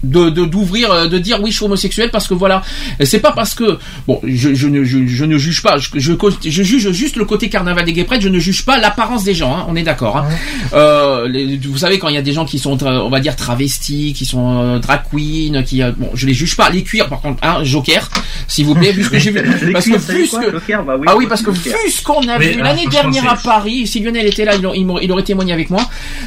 De 0.03 0.29
de- 0.29 0.45
d'ouvrir 0.45 0.91
euh, 0.91 1.07
de 1.07 1.17
dire 1.19 1.39
oui 1.41 1.51
je 1.51 1.57
suis 1.57 1.65
homosexuel 1.65 2.09
parce 2.11 2.27
que 2.27 2.33
voilà. 2.33 2.61
C'est 3.03 3.19
pas 3.19 3.31
parce 3.31 3.53
que 3.53 3.77
bon 4.07 4.19
je, 4.23 4.53
je 4.53 4.67
ne 4.67 4.83
je, 4.83 5.05
je 5.07 5.25
ne 5.25 5.37
juge 5.37 5.61
pas. 5.61 5.77
Je, 5.77 5.89
je 5.99 6.13
je 6.49 6.63
juge 6.63 6.91
juste 6.91 7.15
le 7.17 7.25
côté 7.25 7.49
carnaval 7.49 7.85
des 7.85 7.93
gay 7.93 8.03
pride 8.03 8.21
je 8.21 8.29
ne 8.29 8.39
juge 8.39 8.65
pas 8.65 8.77
l'apparence 8.77 9.23
des 9.23 9.33
gens 9.33 9.55
hein, 9.55 9.65
on 9.69 9.75
est 9.75 9.83
d'accord 9.83 10.17
hein. 10.17 10.25
euh, 10.73 11.27
les- 11.27 11.57
vous 11.57 11.77
savez 11.77 11.99
quand 11.99 12.07
il 12.09 12.15
y 12.15 12.17
a 12.17 12.21
des 12.21 12.33
gens 12.33 12.45
qui 12.45 12.59
sont 12.59 12.75
tra- 12.77 12.99
on 13.01 13.09
va 13.09 13.19
dire 13.19 13.35
travestis 13.35 14.13
qui 14.13 14.25
sont 14.25 14.59
euh, 14.61 14.79
drag 14.79 15.01
queen 15.11 15.63
qui 15.63 15.81
euh, 15.83 15.91
bon 15.97 16.09
je 16.13 16.25
les 16.27 16.33
juge 16.33 16.55
pas. 16.55 16.69
Les 16.69 16.83
cuirs 16.83 17.07
par 17.09 17.21
contre 17.21 17.39
hein, 17.43 17.63
joker 17.63 18.09
s'il 18.47 18.65
vous 18.65 18.75
plaît 18.75 18.91
vu 18.91 19.03
ce 19.03 19.09
que 19.09 19.19
j'ai 19.19 19.31
vu 19.31 19.41
parce 19.73 19.85
que 19.85 20.29
quoi? 20.29 20.41
Joker, 20.51 20.83
bah 20.83 20.95
oui, 20.99 21.05
ah 21.09 21.15
oui 21.17 21.25
parce 21.27 21.41
que 21.41 21.51
ce 21.53 22.01
qu'on 22.03 22.27
a 22.27 22.37
vu 22.37 22.61
l'année 22.61 22.87
dernière 22.87 23.29
à 23.31 23.35
Paris 23.35 23.87
si 23.87 23.99
Lionel 23.99 24.25
était 24.27 24.45
là 24.45 24.55
il, 24.55 24.65
aurait- 24.65 24.77
il 24.79 24.87
il 25.03 25.11
aurait 25.11 25.23
témoigné 25.23 25.53
avec 25.53 25.69
moi. 25.69 25.81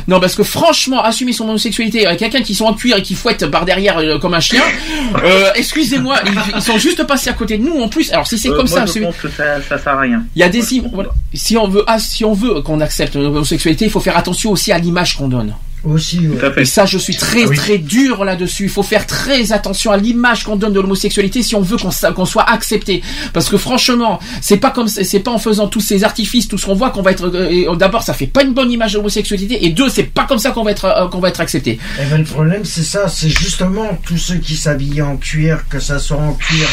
Non 0.09 0.21
parce 0.21 0.35
que 0.35 0.43
franchement 0.43 1.03
assumer 1.03 1.33
son 1.33 1.49
homosexualité 1.49 2.07
avec 2.07 2.19
quelqu'un 2.19 2.43
qui 2.43 2.55
sont 2.55 2.65
en 2.67 2.75
cuir 2.75 2.97
et 2.97 3.03
qui 3.03 3.15
fouette 3.15 3.47
par 3.51 3.64
par 3.65 3.75
derrière 3.75 3.99
euh, 3.99 4.19
comme 4.19 4.35
un 4.35 4.41
chien. 4.41 4.63
Euh, 5.23 5.51
excusez-moi, 5.55 6.17
ils, 6.27 6.33
ils 6.57 6.63
sont 6.63 6.77
juste 6.79 7.05
passés 7.07 7.31
à 7.31 7.35
côté 7.35 7.57
de 7.59 7.63
nous 7.63 7.81
en 7.81 7.89
plus. 7.89 8.11
Alors 8.13 8.27
si 8.27 8.37
c'est 8.37 8.49
Euh, 8.49 8.57
comme 8.57 8.69
moi, 8.69 8.81
ça, 8.81 8.87
je 8.87 8.93
c'est- 8.93 9.01
pense 9.01 9.17
que 9.17 9.29
ça, 9.29 9.61
ça 9.63 9.79
sert 9.79 9.93
à 9.93 10.01
rien. 10.01 10.25
il 10.35 10.41
y 10.41 10.43
a 10.43 10.49
des 10.49 10.61
voilà. 10.93 11.11
si 11.33 11.57
on 11.57 11.69
veut 11.69 11.85
ah, 11.87 11.99
si 12.01 12.25
on 12.25 12.33
veut 12.33 12.63
qu'on 12.63 12.81
accepte 12.81 13.15
l'homosexualité, 13.15 13.85
il 13.85 13.91
faut 13.93 14.01
faire 14.01 14.17
attention 14.17 14.51
aussi 14.51 14.73
à 14.73 14.79
l'image 14.79 15.17
qu'on 15.17 15.29
donne. 15.29 15.55
Aussi, 15.85 16.27
ouais. 16.29 16.39
Et 16.57 16.65
ça, 16.65 16.87
je 16.87 16.97
suis 16.99 17.15
très 17.17 17.45
Ah 17.45 17.49
oui. 17.49 17.57
très 17.57 17.79
dur 17.79 18.25
là-dessus. 18.25 18.65
Il 18.65 18.69
faut 18.71 18.83
faire 18.83 19.07
très 19.07 19.53
attention 19.53 19.91
à 19.93 19.97
l'image 19.97 20.45
qu'on 20.45 20.57
donne 20.57 20.73
de 20.73 20.81
l'homosexualité 20.81 21.43
si 21.43 21.55
on 21.55 21.61
veut 21.61 21.77
qu'on 21.77 22.25
soit 22.27 22.49
accepté. 22.51 23.03
Parce 23.33 23.49
que 23.49 23.57
franchement, 23.59 24.19
c'est 24.41 24.57
pas 24.57 24.71
comme 24.71 24.89
c'est 24.89 25.21
pas 25.21 25.31
en 25.31 25.39
faisant 25.39 25.69
tous 25.69 25.81
ces 25.81 26.03
artifices, 26.05 26.49
tout 26.49 26.57
ce 26.59 26.67
qu'on 26.67 26.75
voit 26.75 26.91
qu'on 26.91 27.03
va 27.03 27.11
être. 27.11 27.27
euh, 27.35 27.49
et, 27.51 27.67
D'abord, 27.77 28.03
ça 28.03 28.15
fait 28.15 28.27
pas 28.27 28.43
une 28.45 28.55
bonne 28.55 28.71
image 28.71 28.93
de 28.93 28.99
l'homosexualité, 28.99 29.65
et 29.67 29.71
deux, 29.71 29.89
c'est 29.89 30.05
pas 30.05 30.25
comme 30.25 30.39
ça 30.39 30.53
qu'on 30.53 30.63
va 30.65 30.71
être 30.71 30.85
euh, 30.87 31.09
qu'on 31.09 31.19
va 31.21 31.29
être 31.29 31.41
accepté. 31.41 31.79
Eh 32.01 32.07
ben, 32.07 32.19
le 32.19 32.25
problème, 32.25 32.65
c'est 32.65 32.83
ça, 32.85 33.09
c'est 33.09 33.29
justement 33.29 33.99
tous 34.07 34.17
ceux 34.19 34.37
qui 34.37 34.57
s'habillent 34.57 35.03
en 35.03 35.17
cuir, 35.17 35.65
que 35.69 35.81
ça 35.81 35.99
soit 35.99 36.17
en 36.17 36.33
cuir, 36.35 36.67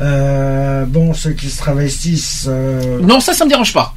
euh, 0.00 0.84
bon, 0.86 1.14
ceux 1.14 1.30
qui 1.32 1.48
se 1.50 1.58
travestissent. 1.58 2.46
euh, 2.48 3.00
Non, 3.02 3.20
ça, 3.20 3.32
ça 3.32 3.44
me 3.44 3.50
dérange 3.50 3.72
pas. 3.72 3.92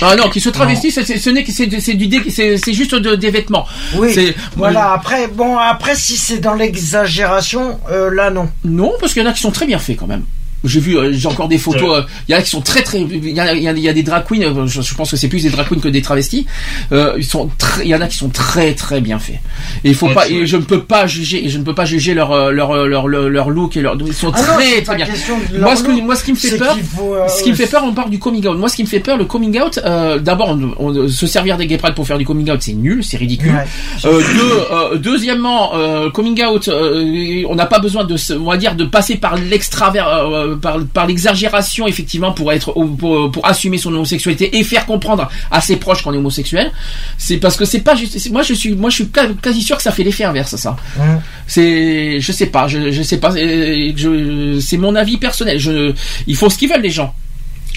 Ah 0.00 0.14
non, 0.16 0.28
qui 0.30 0.40
se 0.40 0.48
travestissent, 0.48 1.02
c'est- 1.04 1.18
ce 1.18 1.30
n'est 1.30 1.42
que 1.44 1.52
c'est 1.52 1.68
c'est 1.80 1.94
du 1.94 2.06
dé- 2.06 2.30
c'est 2.30 2.72
juste 2.72 2.94
de- 2.94 3.16
des 3.16 3.30
vêtements. 3.30 3.66
Oui, 3.96 4.14
voilà. 4.56 4.92
Après, 4.92 5.26
bon, 5.28 5.56
après, 5.56 5.94
si 5.96 6.16
c'est 6.16 6.38
dans 6.38 6.54
l'exagération, 6.54 7.80
euh, 7.90 8.10
là, 8.14 8.30
non. 8.30 8.48
Non, 8.64 8.92
parce 9.00 9.12
qu'il 9.12 9.22
y 9.22 9.26
en 9.26 9.28
a 9.28 9.32
qui 9.32 9.40
sont 9.40 9.50
très 9.50 9.66
bien 9.66 9.78
faits 9.78 9.96
quand 9.98 10.06
même. 10.06 10.24
J'ai 10.64 10.80
vu, 10.80 10.96
euh, 10.98 11.12
j'ai 11.12 11.28
encore 11.28 11.48
des 11.48 11.58
photos. 11.58 11.98
euh, 11.98 12.02
Il 12.28 12.32
y 12.32 12.34
en 12.34 12.38
a 12.38 12.42
qui 12.42 12.50
sont 12.50 12.60
très 12.60 12.82
très. 12.82 13.00
Il 13.00 13.28
y, 13.30 13.38
a, 13.40 13.54
il 13.54 13.62
y 13.62 13.68
a- 13.68 13.72
il 13.72 13.78
y 13.78 13.88
a 13.88 13.92
des 13.92 14.02
drag 14.02 14.24
queens. 14.28 14.42
euh, 14.42 14.66
Je, 14.66 14.82
je 14.82 14.94
pense 14.94 15.10
que 15.10 15.16
c'est 15.16 15.28
plus 15.28 15.42
des 15.42 15.50
drag 15.50 15.68
queens 15.68 15.80
que 15.80 15.88
des 15.88 16.02
travestis. 16.02 16.46
Euh, 16.92 17.14
ils 17.16 17.24
sont. 17.24 17.48
très- 17.58 17.84
Il 17.84 17.88
y 17.88 17.94
en 17.94 18.00
a 18.00 18.06
qui 18.08 18.16
sont 18.16 18.28
très 18.28 18.74
très 18.74 19.00
bien 19.00 19.18
faits. 19.18 19.36
Et 19.84 19.90
il 19.90 19.94
faut 19.94 20.08
Ouais, 20.08 20.14
pas. 20.14 20.28
Et 20.28 20.46
je 20.46 20.56
ne 20.56 20.62
peux 20.62 20.82
pas 20.82 21.06
juger. 21.06 21.44
Et 21.44 21.48
je 21.48 21.58
ne 21.58 21.64
peux 21.64 21.74
pas 21.74 21.84
juger 21.84 22.14
leur 22.14 22.50
leur 22.50 22.86
leur 22.86 23.06
leur, 23.08 23.28
leur 23.28 23.50
look 23.50 23.76
et 23.76 23.82
leur. 23.82 23.96
Ils 24.04 24.12
sont 24.12 24.32
Ah 24.34 24.42
très 24.42 24.82
très 24.82 24.96
bien. 24.96 25.06
Moi 25.60 25.76
ce, 25.76 25.82
que, 25.84 25.90
moi 26.00 26.16
ce 26.16 26.24
qui 26.24 26.32
me 26.32 26.36
fait 26.36 26.56
peur, 26.56 26.76
faut, 26.96 27.14
euh, 27.14 27.28
ce 27.28 27.42
qui 27.42 27.50
me 27.50 27.54
fait 27.56 27.66
peur, 27.66 27.82
on 27.84 27.92
parle 27.94 28.10
du 28.10 28.18
coming 28.18 28.46
out. 28.46 28.56
Moi 28.58 28.68
ce 28.68 28.76
qui 28.76 28.82
me 28.82 28.88
fait 28.88 29.00
peur, 29.00 29.16
le 29.16 29.24
coming 29.26 29.60
out. 29.60 29.78
euh, 29.84 30.18
D'abord, 30.18 30.50
on, 30.50 30.74
on- 30.84 31.08
se 31.08 31.26
servir 31.26 31.56
des 31.56 31.66
gay 31.66 31.76
pride 31.78 31.94
pour 31.94 32.06
faire 32.06 32.18
du 32.18 32.24
coming 32.24 32.50
out, 32.50 32.58
c'est 32.60 32.72
nul, 32.72 33.04
c'est 33.04 33.16
ridicule. 33.16 33.52
Ouais. 33.52 33.64
Euh, 34.10 34.20
deux, 34.20 34.74
euh, 34.74 34.98
deuxièmement, 34.98 35.74
euh, 35.76 36.10
coming 36.10 36.42
out, 36.44 36.68
euh, 36.68 37.42
on 37.48 37.54
n'a 37.54 37.66
pas 37.66 37.78
besoin 37.78 38.04
de, 38.04 38.16
se- 38.16 38.32
on 38.32 38.44
va 38.50 38.56
dire, 38.56 38.74
de 38.74 38.84
passer 38.84 39.16
par 39.16 39.36
l'extravers, 39.36 40.08
euh, 40.08 40.47
par, 40.56 40.78
par 40.92 41.06
l'exagération 41.06 41.86
effectivement 41.86 42.32
pour 42.32 42.52
être, 42.52 42.72
pour, 42.72 43.30
pour 43.30 43.46
assumer 43.46 43.78
son 43.78 43.92
homosexualité 43.94 44.56
et 44.58 44.64
faire 44.64 44.86
comprendre 44.86 45.28
à 45.50 45.60
ses 45.60 45.76
proches 45.76 46.02
qu'on 46.02 46.12
est 46.14 46.18
homosexuel. 46.18 46.70
C'est 47.16 47.36
parce 47.38 47.56
que 47.56 47.64
c'est 47.64 47.80
pas 47.80 47.94
juste. 47.94 48.30
Moi, 48.30 48.42
je 48.42 48.54
suis, 48.54 48.74
moi, 48.74 48.90
je 48.90 48.96
suis 48.96 49.08
quasi 49.42 49.62
sûr 49.62 49.76
que 49.76 49.82
ça 49.82 49.92
fait 49.92 50.02
l'effet 50.04 50.24
inverse, 50.24 50.56
ça. 50.56 50.76
C'est, 51.46 52.20
je 52.20 52.32
sais 52.32 52.46
pas, 52.46 52.68
je, 52.68 52.90
je 52.90 53.02
sais 53.02 53.18
pas. 53.18 53.32
euh, 53.36 53.92
je- 53.96 54.60
C'est 54.60 54.76
mon 54.76 54.94
avis 54.94 55.16
personnel. 55.16 55.58
Je, 55.58 55.92
ils 56.26 56.36
font 56.36 56.48
ce 56.50 56.58
qu'ils 56.58 56.68
veulent 56.68 56.82
les 56.82 56.90
gens, 56.90 57.14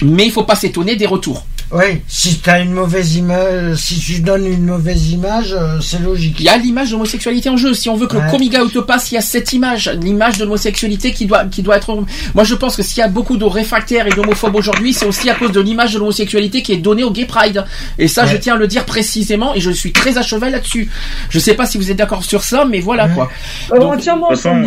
mais 0.02 0.24
il 0.24 0.32
faut 0.32 0.44
pas 0.44 0.56
s'étonner 0.56 0.96
des 0.96 1.06
retours. 1.06 1.46
Oui, 1.74 2.02
si 2.06 2.36
t'as 2.40 2.60
une 2.60 2.72
mauvaise 2.72 3.16
image, 3.16 3.76
si 3.76 3.98
tu 3.98 4.20
donnes 4.20 4.44
une 4.46 4.66
mauvaise 4.66 5.08
image, 5.10 5.54
euh, 5.58 5.80
c'est 5.80 6.00
logique. 6.02 6.36
Il 6.38 6.44
y 6.44 6.48
a 6.50 6.58
l'image 6.58 6.88
de 6.88 6.92
l'homosexualité 6.92 7.48
en 7.48 7.56
jeu. 7.56 7.72
Si 7.72 7.88
on 7.88 7.96
veut 7.96 8.06
que 8.06 8.18
Ouais. 8.18 8.24
le 8.26 8.30
coming 8.30 8.54
out 8.58 8.78
passe, 8.86 9.10
il 9.10 9.14
y 9.14 9.16
a 9.18 9.22
cette 9.22 9.54
image, 9.54 9.88
l'image 10.02 10.36
de 10.36 10.44
l'homosexualité 10.44 11.12
qui 11.12 11.24
doit, 11.24 11.46
qui 11.46 11.62
doit 11.62 11.78
être. 11.78 11.96
Moi, 12.34 12.44
je 12.44 12.54
pense 12.54 12.76
que 12.76 12.82
s'il 12.82 12.98
y 12.98 13.02
a 13.02 13.08
beaucoup 13.08 13.38
de 13.38 13.46
réfractaires 13.46 14.06
et 14.06 14.10
d'homophobes 14.10 14.54
aujourd'hui, 14.54 14.92
c'est 14.92 15.06
aussi 15.06 15.30
à 15.30 15.34
cause 15.34 15.50
de 15.52 15.60
l'image 15.60 15.94
de 15.94 15.98
l'homosexualité 15.98 16.60
qui 16.62 16.72
est 16.72 16.76
donnée 16.76 17.04
au 17.04 17.10
Gay 17.10 17.24
Pride. 17.24 17.64
Et 17.98 18.06
ça, 18.06 18.26
je 18.26 18.36
tiens 18.36 18.54
à 18.56 18.58
le 18.58 18.66
dire 18.66 18.84
précisément, 18.84 19.54
et 19.54 19.60
je 19.60 19.70
suis 19.70 19.92
très 19.92 20.18
à 20.18 20.22
cheval 20.22 20.52
là-dessus. 20.52 20.90
Je 21.30 21.38
sais 21.38 21.54
pas 21.54 21.64
si 21.64 21.78
vous 21.78 21.90
êtes 21.90 21.96
d'accord 21.96 22.22
sur 22.22 22.44
ça, 22.44 22.66
mais 22.66 22.80
voilà 22.80 23.08
quoi. 23.08 23.30
Euh, 23.72 23.78
Donc, 23.78 23.94
entièrement 23.94 24.28
de 24.28 24.34
toute 24.34 24.42
façon- 24.42 24.62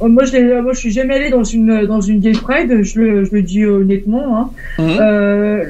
Euh, 0.00 0.08
Moi 0.08 0.24
je, 0.24 0.32
l'ai- 0.32 0.60
moi, 0.62 0.72
je 0.72 0.78
suis 0.78 0.90
jamais 0.90 1.14
allé 1.16 1.30
dans 1.30 1.44
une 1.44 1.86
dans 1.86 2.00
une 2.00 2.20
gay 2.20 2.32
pride, 2.32 2.82
je 2.82 2.98
le, 3.00 3.24
je 3.24 3.30
le 3.32 3.42
dis 3.42 3.64
honnêtement. 3.66 4.38
Hein. 4.38 4.50
Mhm. 4.78 4.96
Euh, 5.00 5.64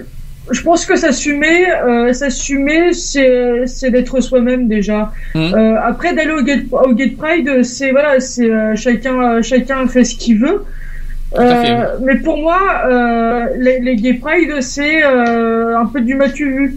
je 0.51 0.61
pense 0.63 0.87
que 0.87 0.97
s'assumer, 0.97 1.71
euh, 1.71 2.13
s'assumer, 2.13 2.93
c'est 2.93 3.67
c'est 3.67 3.91
d'être 3.91 4.21
soi-même 4.21 4.69
déjà. 4.69 5.13
Mhm. 5.35 5.55
Euh, 5.55 5.77
après 5.83 6.15
d'aller 6.15 6.33
au 6.33 6.43
gay 6.43 6.65
au 6.71 6.93
gay 6.95 7.09
pride, 7.09 7.63
c'est 7.63 7.91
voilà, 7.91 8.21
c'est 8.21 8.51
euh, 8.51 8.75
chacun 8.77 9.21
euh, 9.23 9.43
chacun 9.43 9.87
fait 9.87 10.05
ce 10.05 10.17
qu'il 10.17 10.39
veut. 10.39 10.65
Euh, 11.39 11.97
mais 12.05 12.17
pour 12.17 12.37
moi, 12.37 12.61
euh, 12.87 13.47
les, 13.59 13.81
les 13.81 13.97
gay 13.97 14.15
pride, 14.15 14.61
c'est 14.61 15.03
euh, 15.03 15.79
un 15.79 15.87
peu 15.87 16.01
du 16.03 16.15
matu 16.15 16.45
vu. 16.53 16.77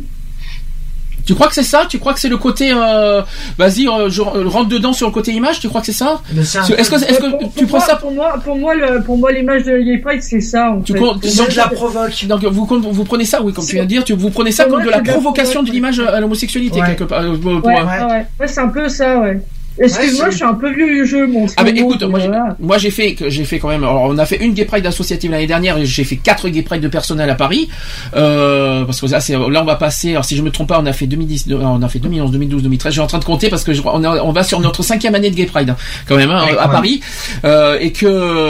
Tu 1.25 1.33
crois 1.35 1.47
que 1.47 1.53
c'est 1.55 1.63
ça? 1.63 1.85
Tu 1.89 1.99
crois 1.99 2.13
que 2.13 2.19
c'est 2.19 2.29
le 2.29 2.37
côté 2.37 2.71
euh, 2.73 3.21
Vas-y, 3.57 3.87
euh, 3.87 4.09
je 4.09 4.21
euh, 4.21 4.47
rentre 4.47 4.69
dedans 4.69 4.93
sur 4.93 5.07
le 5.07 5.13
côté 5.13 5.31
image? 5.31 5.59
Tu 5.59 5.67
crois 5.69 5.81
que 5.81 5.87
c'est 5.87 5.91
ça? 5.93 6.21
Est-ce 6.37 6.89
que, 6.89 7.29
Pour- 7.31 7.39
tu 7.53 7.65
pour 7.65 7.67
prends 7.67 7.77
moi- 7.77 7.85
ça 7.87 7.95
pour 7.95 8.11
moi 8.11 8.39
pour 8.43 8.55
moi 8.57 8.75
le, 8.75 9.01
pour 9.03 9.17
moi 9.17 9.31
l'image 9.31 9.63
de 9.63 10.01
pride 10.01 10.21
c'est 10.21 10.41
ça 10.41 10.71
en 10.71 10.81
tu 10.81 10.93
fait. 10.93 10.99
comptes- 10.99 11.25
C'est 11.25 11.51
de 11.51 11.57
la 11.57 11.67
provoque. 11.67 12.25
Donc 12.25 12.43
vous, 12.45 12.67
vous 12.91 13.03
prenez 13.03 13.25
ça, 13.25 13.41
oui, 13.41 13.53
comme 13.53 13.65
tu 13.65 13.75
viens 13.75 13.83
de 13.83 13.89
dire, 13.89 14.03
tu, 14.03 14.13
vous 14.13 14.29
prenez 14.29 14.51
ça 14.51 14.65
comme 14.65 14.73
moi, 14.75 14.85
de 14.85 14.89
la 14.89 15.01
provocation 15.01 15.63
de 15.63 15.71
l'image 15.71 15.99
à 15.99 16.19
l'homosexualité 16.19 16.79
Ouais. 16.79 16.85
quelque 16.87 17.05
part. 17.05 17.21
euh, 17.21 17.35
ouais, 17.35 17.53
ouais. 17.63 18.25
Ouais, 18.39 18.47
c'est 18.47 18.59
un 18.59 18.67
peu 18.69 18.87
ça, 18.89 19.19
ouais. 19.19 19.39
Excuse-moi, 19.77 20.25
Ouais, 20.25 20.31
je 20.31 20.35
suis 20.37 20.45
un 20.45 20.53
peu 20.53 20.73
vieux 20.73 20.87
du 20.87 21.05
jeu, 21.05 21.27
mon 21.27 21.45
Ah 21.57 21.63
mais 21.63 21.75
cerveau, 21.75 21.93
écoute, 21.93 22.03
moi 22.09 22.19
j'ai, 22.19 22.29
moi 22.59 22.77
j'ai 22.77 22.91
fait, 22.91 23.13
que- 23.13 23.29
j'ai 23.29 23.43
fait 23.43 23.59
quand 23.59 23.67
même. 23.67 23.83
Alors 23.83 24.03
on 24.03 24.17
a 24.17 24.25
fait 24.25 24.37
une 24.43 24.53
gay 24.53 24.63
pride 24.65 24.85
associative 24.85 25.31
l'année 25.31 25.47
dernière. 25.47 25.77
et 25.77 25.85
J'ai 25.85 26.03
fait 26.05 26.15
quatre 26.15 26.47
gay 26.49 26.61
pride 26.61 26.81
de 26.81 26.87
personnel 26.87 27.29
à 27.29 27.35
Paris. 27.35 27.67
Euh, 28.15 28.85
parce 28.85 29.01
que 29.01 29.07
là, 29.07 29.19
c'est, 29.19 29.33
là 29.33 29.61
on 29.61 29.65
va 29.65 29.75
passer. 29.75 30.11
Alors 30.11 30.23
si 30.25 30.35
je 30.35 30.41
me 30.41 30.49
trompe 30.49 30.69
pas, 30.69 30.79
on 30.81 30.85
a 30.85 30.93
fait 30.93 31.07
2010, 31.07 31.45
euh, 31.51 31.55
on 31.61 31.81
a 31.81 31.89
fait 31.89 31.99
2011, 31.99 32.31
2012, 32.31 32.63
2013. 32.63 32.91
Je 32.91 32.93
suis 32.93 33.01
en 33.01 33.07
train 33.07 33.19
de 33.19 33.25
compter 33.25 33.49
parce 33.49 33.63
que 33.63 33.73
je, 33.73 33.81
on, 33.85 34.31
va 34.31 34.43
sur 34.43 34.59
notre 34.61 34.83
cinquième 34.83 35.15
année 35.15 35.29
de 35.29 35.35
gay 35.35 35.45
pride 35.45 35.69
hein, 35.71 35.75
quand 36.07 36.15
même 36.15 36.31
hein, 36.31 36.45
Ouais, 36.45 36.57
à 36.57 36.67
Paris. 36.69 37.01
Euh, 37.43 37.77
et 37.79 37.91
que 37.91 38.05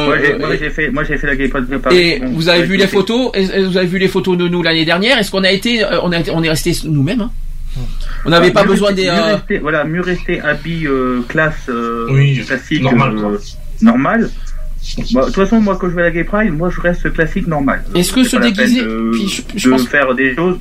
Moi, 0.06 0.16
j'ai- 0.24 0.36
moi, 0.38 0.50
euh, 0.50 0.58
j'ai 0.60 0.70
fait, 0.70 0.90
moi, 0.92 1.04
j'ai 1.04 1.18
fait 1.18 1.28
la 1.28 1.36
gay 1.36 1.48
pride 1.48 1.68
de 1.68 1.78
Paris. 1.78 1.98
et 1.98 2.20
Bon, 2.20 2.32
vous 2.34 2.50
avez 2.50 2.64
vu 2.64 2.78
les 2.78 2.88
fait- 2.88 2.96
photos, 2.98 3.32
et- 3.34 3.44
et 3.44 3.64
vous 3.64 3.78
avez 3.78 3.88
vu 3.88 3.98
les 3.98 4.08
photos 4.08 4.38
de 4.38 4.48
nous 4.48 4.62
l'année 4.62 4.86
dernière? 4.86 5.18
Est-ce 5.18 5.32
qu'on 5.32 5.44
a 5.44 5.52
été, 5.52 5.84
euh, 5.84 6.00
on 6.04 6.12
a, 6.12 6.20
été- 6.20 6.32
on 6.32 6.44
est 6.44 6.50
resté 6.50 6.74
nous-mêmes. 6.86 7.22
hein? 7.22 7.32
On 8.26 8.30
n'avait 8.30 8.52
pas 8.52 8.64
besoin 8.64 8.90
rester- 8.90 9.04
des. 9.04 9.10
mieux 9.12 9.18
euh, 9.18 9.36
rester- 9.36 9.58
voilà, 9.60 9.84
mieux 9.84 10.02
rester 10.02 10.42
habit 10.42 10.88
euh, 10.88 11.22
classe 11.28 11.56
euh, 11.70 12.08
Oui, 12.10 12.40
classique 12.46 12.84
normal, 12.84 13.16
euh. 13.18 14.28
Bah, 15.14 15.22
De 15.22 15.26
toute 15.26 15.36
façon, 15.36 15.60
moi, 15.62 15.78
quand 15.80 15.90
je 15.90 15.96
vais 15.96 16.04
à 16.04 16.06
la 16.06 16.12
Gay 16.12 16.24
Pride, 16.24 16.54
moi, 16.54 16.70
je 16.70 16.80
reste 16.80 17.12
classique 17.12 17.48
normal. 17.48 17.84
Est-ce 17.96 18.14
que 18.14 18.24
C'est 18.24 18.30
se 18.32 18.36
déguiser- 18.38 18.82
de, 18.84 19.12
puis 19.14 19.28
je- 19.28 19.42
je 19.60 19.66
de 19.70 19.72
pense- 19.74 19.88
faire 19.88 20.14
des 20.14 20.36
choses. 20.36 20.58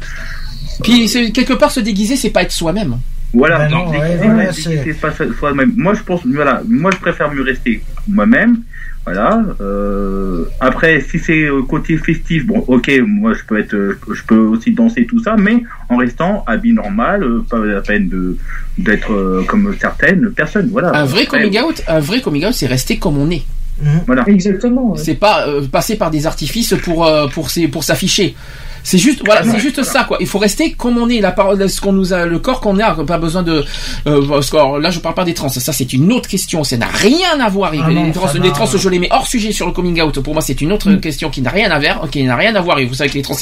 Puis 0.82 1.08
c'est- 1.08 1.30
quelque 1.30 1.52
part 1.52 1.70
se 1.70 1.80
déguiser, 1.80 2.16
c'est 2.16 2.30
pas 2.30 2.42
être 2.42 2.50
soi-même. 2.52 2.96
Voilà, 3.34 3.58
Bah 3.58 3.68
non, 3.68 3.84
non, 3.86 3.90
ouais, 3.90 4.08
déguiser, 4.52 4.80
c'est- 4.84 5.00
pas 5.00 5.12
soi-même. 5.38 5.72
Moi, 5.76 5.94
je 5.94 6.02
pense, 6.02 6.20
voilà, 6.24 6.62
moi, 6.68 6.90
je 6.92 6.96
préfère 6.98 7.32
mieux 7.32 7.42
rester 7.42 7.82
moi-même. 8.08 8.58
Voilà. 9.04 9.42
Euh, 9.60 10.44
après, 10.60 11.00
si 11.02 11.18
c'est 11.18 11.44
euh, 11.44 11.62
côté 11.62 11.98
festif, 11.98 12.46
bon, 12.46 12.64
ok, 12.66 12.90
moi, 13.06 13.34
je 13.34 13.44
peux 13.44 13.58
être, 13.58 13.74
euh, 13.74 13.98
je 14.12 14.22
peux 14.22 14.38
aussi 14.38 14.72
danser 14.72 15.04
tout 15.06 15.22
ça, 15.22 15.36
mais 15.36 15.62
en 15.90 15.96
restant 15.96 16.42
habit 16.46 16.72
normal, 16.72 17.22
euh, 17.22 17.44
pas 17.48 17.58
la 17.58 17.82
peine 17.82 18.08
de 18.08 18.36
d'être 18.78 19.44
comme 19.46 19.74
certaines 19.80 20.30
personnes. 20.32 20.68
Voilà. 20.72 20.88
Un 20.96 21.04
vrai 21.04 21.24
Après, 21.24 21.38
coming 21.42 21.60
out, 21.60 21.82
un 21.86 22.00
vrai 22.00 22.20
coming 22.20 22.46
out, 22.46 22.54
c'est 22.54 22.66
rester 22.66 22.98
comme 22.98 23.18
on 23.18 23.30
est. 23.30 23.42
Voilà. 24.06 24.24
Exactement. 24.28 24.92
ouais. 24.92 24.98
C'est 25.02 25.14
pas 25.14 25.48
euh, 25.48 25.66
passer 25.66 25.96
par 25.96 26.10
des 26.10 26.26
artifices 26.26 26.74
pour 26.82 27.04
euh, 27.04 27.26
pour 27.28 27.84
s'afficher. 27.84 28.34
C'est 28.84 28.98
juste 28.98 29.22
voilà, 29.24 29.42
c'est 29.42 29.58
juste 29.58 29.76
voilà. 29.76 29.90
ça 29.90 30.04
quoi. 30.04 30.18
Il 30.20 30.26
faut 30.26 30.38
rester 30.38 30.72
comme 30.72 30.98
on 30.98 31.08
est, 31.08 31.20
la 31.20 31.32
parole, 31.32 31.68
ce 31.68 31.80
qu'on 31.80 31.92
nous 31.92 32.12
a, 32.12 32.26
le 32.26 32.38
corps 32.38 32.60
qu'on 32.60 32.78
a, 32.78 32.94
pas 33.04 33.16
besoin 33.16 33.42
de. 33.42 33.64
Euh, 34.06 34.26
parce 34.28 34.50
que, 34.50 34.56
alors, 34.56 34.78
là, 34.78 34.90
je 34.90 35.00
parle 35.00 35.14
pas 35.14 35.24
des 35.24 35.32
trans. 35.32 35.48
Ça, 35.48 35.72
c'est 35.72 35.92
une 35.94 36.12
autre 36.12 36.28
question. 36.28 36.62
Ça 36.64 36.76
n'a 36.76 36.86
rien 36.86 37.40
à 37.40 37.48
voir. 37.48 37.72
Ah 37.72 37.88
les, 37.88 38.12
trans, 38.12 38.28
les 38.34 38.52
trans, 38.52 38.66
je 38.66 38.88
les 38.90 38.98
mets 38.98 39.08
hors 39.10 39.26
sujet 39.26 39.52
sur 39.52 39.66
le 39.66 39.72
coming 39.72 40.02
out. 40.02 40.20
Pour 40.20 40.34
moi, 40.34 40.42
c'est 40.42 40.60
une 40.60 40.70
autre 40.70 40.92
question 40.96 41.30
qui 41.30 41.40
n'a 41.40 41.48
rien 41.48 41.70
à 41.70 41.78
voir, 41.78 42.10
qui 42.10 42.22
n'a 42.24 42.36
rien 42.36 42.54
à 42.54 42.60
voir. 42.60 42.78
Et 42.78 42.84
vous 42.84 42.92
savez 42.92 43.08
que 43.08 43.14
les 43.14 43.22
trans, 43.22 43.34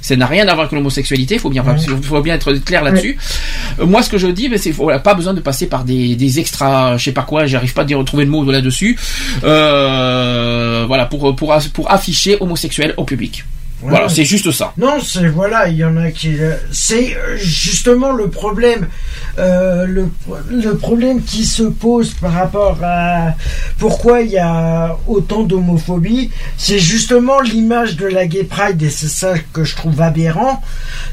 ça 0.00 0.16
n'a 0.16 0.26
rien 0.26 0.42
à 0.48 0.54
voir 0.54 0.66
avec 0.66 0.72
l'homosexualité. 0.72 1.36
Il 1.36 1.40
faut 1.40 1.50
bien, 1.50 1.64
faut 2.02 2.20
bien 2.20 2.34
être 2.34 2.52
clair 2.54 2.82
là-dessus. 2.82 3.16
Euh, 3.78 3.86
moi, 3.86 4.02
ce 4.02 4.10
que 4.10 4.18
je 4.18 4.26
dis, 4.26 4.48
ben, 4.48 4.58
c'est 4.58 4.72
voilà, 4.72 4.98
pas 4.98 5.14
besoin 5.14 5.32
de 5.32 5.40
passer 5.40 5.68
par 5.68 5.84
des, 5.84 6.16
des 6.16 6.40
extras, 6.40 6.96
je 6.96 7.04
sais 7.04 7.12
pas 7.12 7.22
quoi. 7.22 7.46
J'arrive 7.46 7.72
pas 7.72 7.82
à 7.82 7.84
dire 7.84 7.98
retrouver 7.98 8.24
le 8.24 8.32
mot 8.32 8.44
là-dessus. 8.50 8.98
Euh, 9.44 10.84
voilà, 10.88 11.06
pour 11.06 11.36
pour 11.36 11.56
pour 11.72 11.90
afficher 11.92 12.36
homosexuel 12.40 12.94
au 12.96 13.04
public. 13.04 13.44
Voilà, 13.80 14.08
c'est 14.08 14.24
juste 14.24 14.50
ça. 14.50 14.72
Non, 14.76 14.98
c'est 15.00 15.28
voilà, 15.28 15.68
il 15.68 15.76
y 15.76 15.84
en 15.84 15.96
a 15.96 16.10
qui. 16.10 16.34
euh, 16.40 16.56
C'est 16.72 17.14
euh, 17.16 17.36
justement 17.36 18.10
le 18.12 18.28
problème, 18.28 18.88
euh, 19.38 19.86
le, 19.86 20.08
le 20.50 20.76
problème 20.76 21.22
qui 21.22 21.44
se 21.46 21.62
pose 21.62 22.10
par 22.14 22.32
rapport 22.32 22.78
à 22.82 23.34
pourquoi 23.78 24.22
il 24.22 24.30
y 24.32 24.38
a 24.38 24.96
autant 25.06 25.44
d'homophobie, 25.44 26.30
c'est 26.56 26.78
justement 26.80 27.40
l'image 27.40 27.96
de 27.96 28.06
la 28.06 28.26
gay 28.26 28.44
pride 28.44 28.82
et 28.82 28.90
c'est 28.90 29.08
ça 29.08 29.34
que 29.52 29.62
je 29.64 29.76
trouve 29.76 30.00
aberrant. 30.02 30.60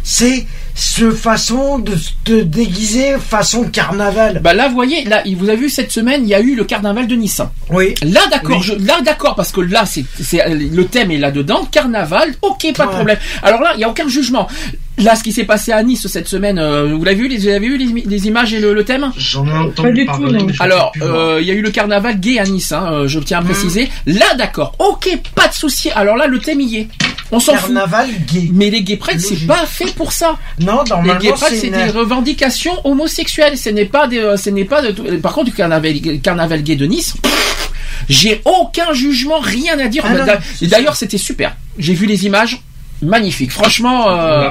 C'est 0.03 0.45
ce 0.73 1.11
façon 1.11 1.79
de 1.79 1.93
te 2.25 2.41
déguiser 2.41 3.17
façon 3.17 3.63
carnaval. 3.63 4.39
Bah 4.43 4.53
là, 4.53 4.67
vous 4.67 4.73
voyez, 4.75 5.05
là, 5.05 5.23
vous 5.37 5.47
avez 5.47 5.57
vu 5.57 5.69
cette 5.69 5.91
semaine, 5.91 6.23
il 6.23 6.29
y 6.29 6.33
a 6.35 6.41
eu 6.41 6.55
le 6.55 6.65
carnaval 6.65 7.07
de 7.07 7.15
Nice. 7.15 7.41
Oui. 7.69 7.95
Là, 8.03 8.21
d'accord, 8.29 8.61
là, 8.79 8.99
d'accord, 9.01 9.35
parce 9.35 9.51
que 9.51 9.61
là, 9.61 9.85
c'est, 9.85 10.03
le 10.49 10.83
thème 10.85 11.11
est 11.11 11.17
là 11.17 11.31
dedans, 11.31 11.65
carnaval, 11.71 12.35
ok, 12.55 12.73
pas 12.75 12.85
de 12.85 12.91
problème. 12.91 13.17
Alors 13.43 13.61
là, 13.61 13.71
il 13.75 13.81
y 13.81 13.83
a 13.83 13.89
aucun 13.89 14.07
jugement. 14.07 14.47
Là, 14.97 15.15
ce 15.17 15.23
qui 15.23 15.33
s'est 15.33 15.43
passé 15.43 15.73
à 15.73 15.83
Nice 15.83 16.07
cette 16.07 16.29
semaine, 16.29 16.57
euh, 16.57 16.95
vous 16.95 17.03
l'avez 17.03 17.17
vu, 17.17 17.27
les, 17.27 17.37
vous 17.37 17.47
avez 17.49 17.59
vu 17.67 17.77
les, 17.77 18.03
les 18.05 18.27
images 18.27 18.53
et 18.53 18.59
le, 18.61 18.73
le 18.73 18.85
thème? 18.85 19.11
J'en 19.17 19.45
ai 19.45 19.49
Pas 19.49 19.59
entendu 19.81 19.91
du 19.93 20.05
tout, 20.05 20.11
parler. 20.21 20.45
Alors, 20.59 20.93
euh, 21.01 21.39
il 21.41 21.47
y 21.47 21.51
a 21.51 21.53
eu 21.53 21.61
le 21.61 21.69
carnaval 21.69 22.17
gay 22.19 22.39
à 22.39 22.45
Nice, 22.45 22.71
hein, 22.71 22.87
euh, 22.91 23.07
je 23.07 23.19
tiens 23.19 23.39
à 23.39 23.41
préciser. 23.41 23.89
Là, 24.05 24.33
d'accord, 24.37 24.73
ok, 24.79 25.09
pas 25.35 25.49
de 25.49 25.53
souci. 25.53 25.91
Alors 25.91 26.15
là, 26.15 26.27
le 26.27 26.39
thème 26.39 26.61
y 26.61 26.77
est. 26.77 26.87
On 27.31 27.39
s'en 27.41 27.55
fout. 27.55 27.73
Carnaval 27.73 28.07
gay. 28.31 28.49
Mais 28.53 28.69
les 28.69 28.83
gay 28.83 28.95
pride, 28.95 29.19
c'est 29.19 29.45
pas 29.45 29.65
fait 29.65 29.93
pour 29.95 30.13
ça. 30.13 30.37
Non, 30.61 30.83
Les 30.83 30.89
normalement, 30.91 31.19
gay 31.19 31.31
pride, 31.33 31.55
c'est 31.59 31.67
une... 31.67 31.73
des 31.73 31.89
revendications 31.91 32.79
homosexuelles. 32.85 33.57
Ce 33.57 33.69
n'est 33.69 33.85
pas 33.85 34.07
des, 34.07 34.35
ce 34.37 34.49
n'est 34.49 34.63
pas 34.63 34.81
de 34.81 34.91
tout- 34.91 35.03
Par 35.21 35.33
contre, 35.33 35.47
du 35.47 35.53
carnaval, 35.53 35.93
carnaval 36.23 36.63
gay 36.63 36.75
de 36.77 36.85
Nice. 36.85 37.15
pff, 37.21 37.64
J'ai 38.09 38.41
aucun 38.45 38.93
jugement, 38.93 39.39
rien 39.39 39.77
à 39.79 39.87
dire. 39.87 40.03
Ah 40.07 40.37
D'ailleurs, 40.63 40.95
c'était 40.95 41.17
super. 41.17 41.55
J'ai 41.77 41.93
vu 41.93 42.05
les 42.05 42.25
images, 42.25 42.61
magnifique. 43.01 43.51
Franchement, 43.51 44.09
euh, 44.09 44.49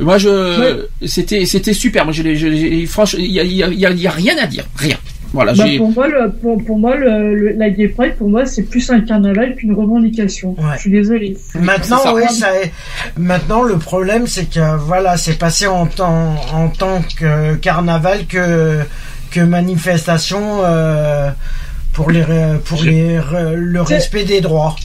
moi 0.00 0.18
je, 0.18 0.86
c'était, 1.06 1.46
c'était 1.46 1.72
super. 1.74 2.04
Moi, 2.04 2.12
je, 2.12 2.86
franchement, 2.86 3.20
il 3.22 3.30
y 3.30 3.40
a, 3.40 3.44
il 3.44 3.52
y 3.52 3.62
a- 3.62 3.68
il 3.68 3.78
y 3.78 3.86
a- 3.86 3.90
y 3.90 4.06
a 4.06 4.10
rien 4.10 4.34
à 4.40 4.46
dire, 4.46 4.64
rien. 4.76 4.96
Voilà, 5.32 5.52
Bah, 5.52 5.64
pour 5.78 5.90
moi, 5.90 6.06
le, 6.06 6.30
pour, 6.30 6.64
pour 6.64 6.78
moi 6.78 6.94
le, 6.94 7.34
le- 7.34 7.52
la 7.58 7.68
Gay 7.68 7.88
Pride, 7.88 8.14
pour 8.16 8.28
moi, 8.28 8.46
c'est 8.46 8.62
plus 8.62 8.88
un 8.90 9.00
carnaval 9.00 9.56
qu'une 9.56 9.72
revendication. 9.74 10.54
Ouais. 10.56 10.74
Je 10.76 10.82
suis 10.82 10.90
désolé. 10.92 11.36
Maintenant, 11.56 11.98
ça. 11.98 12.14
oui, 12.14 12.22
ça 12.30 12.54
est- 12.60 12.72
Maintenant, 13.16 13.62
le 13.62 13.76
problème, 13.76 14.28
c'est 14.28 14.48
que 14.48 14.76
voilà, 14.76 15.16
c'est 15.16 15.36
passé 15.36 15.66
en 15.66 15.86
tant 15.86 16.36
en 16.52 16.68
tant 16.68 17.02
que 17.18 17.56
carnaval 17.56 18.26
que 18.28 18.78
que 19.32 19.40
manifestation 19.40 20.60
euh, 20.62 21.30
pour 21.94 22.10
les 22.10 22.24
pour 22.66 22.82
le 22.82 23.20
C'est- 23.86 23.94
respect 23.94 24.24
des 24.24 24.40
droits. 24.40 24.76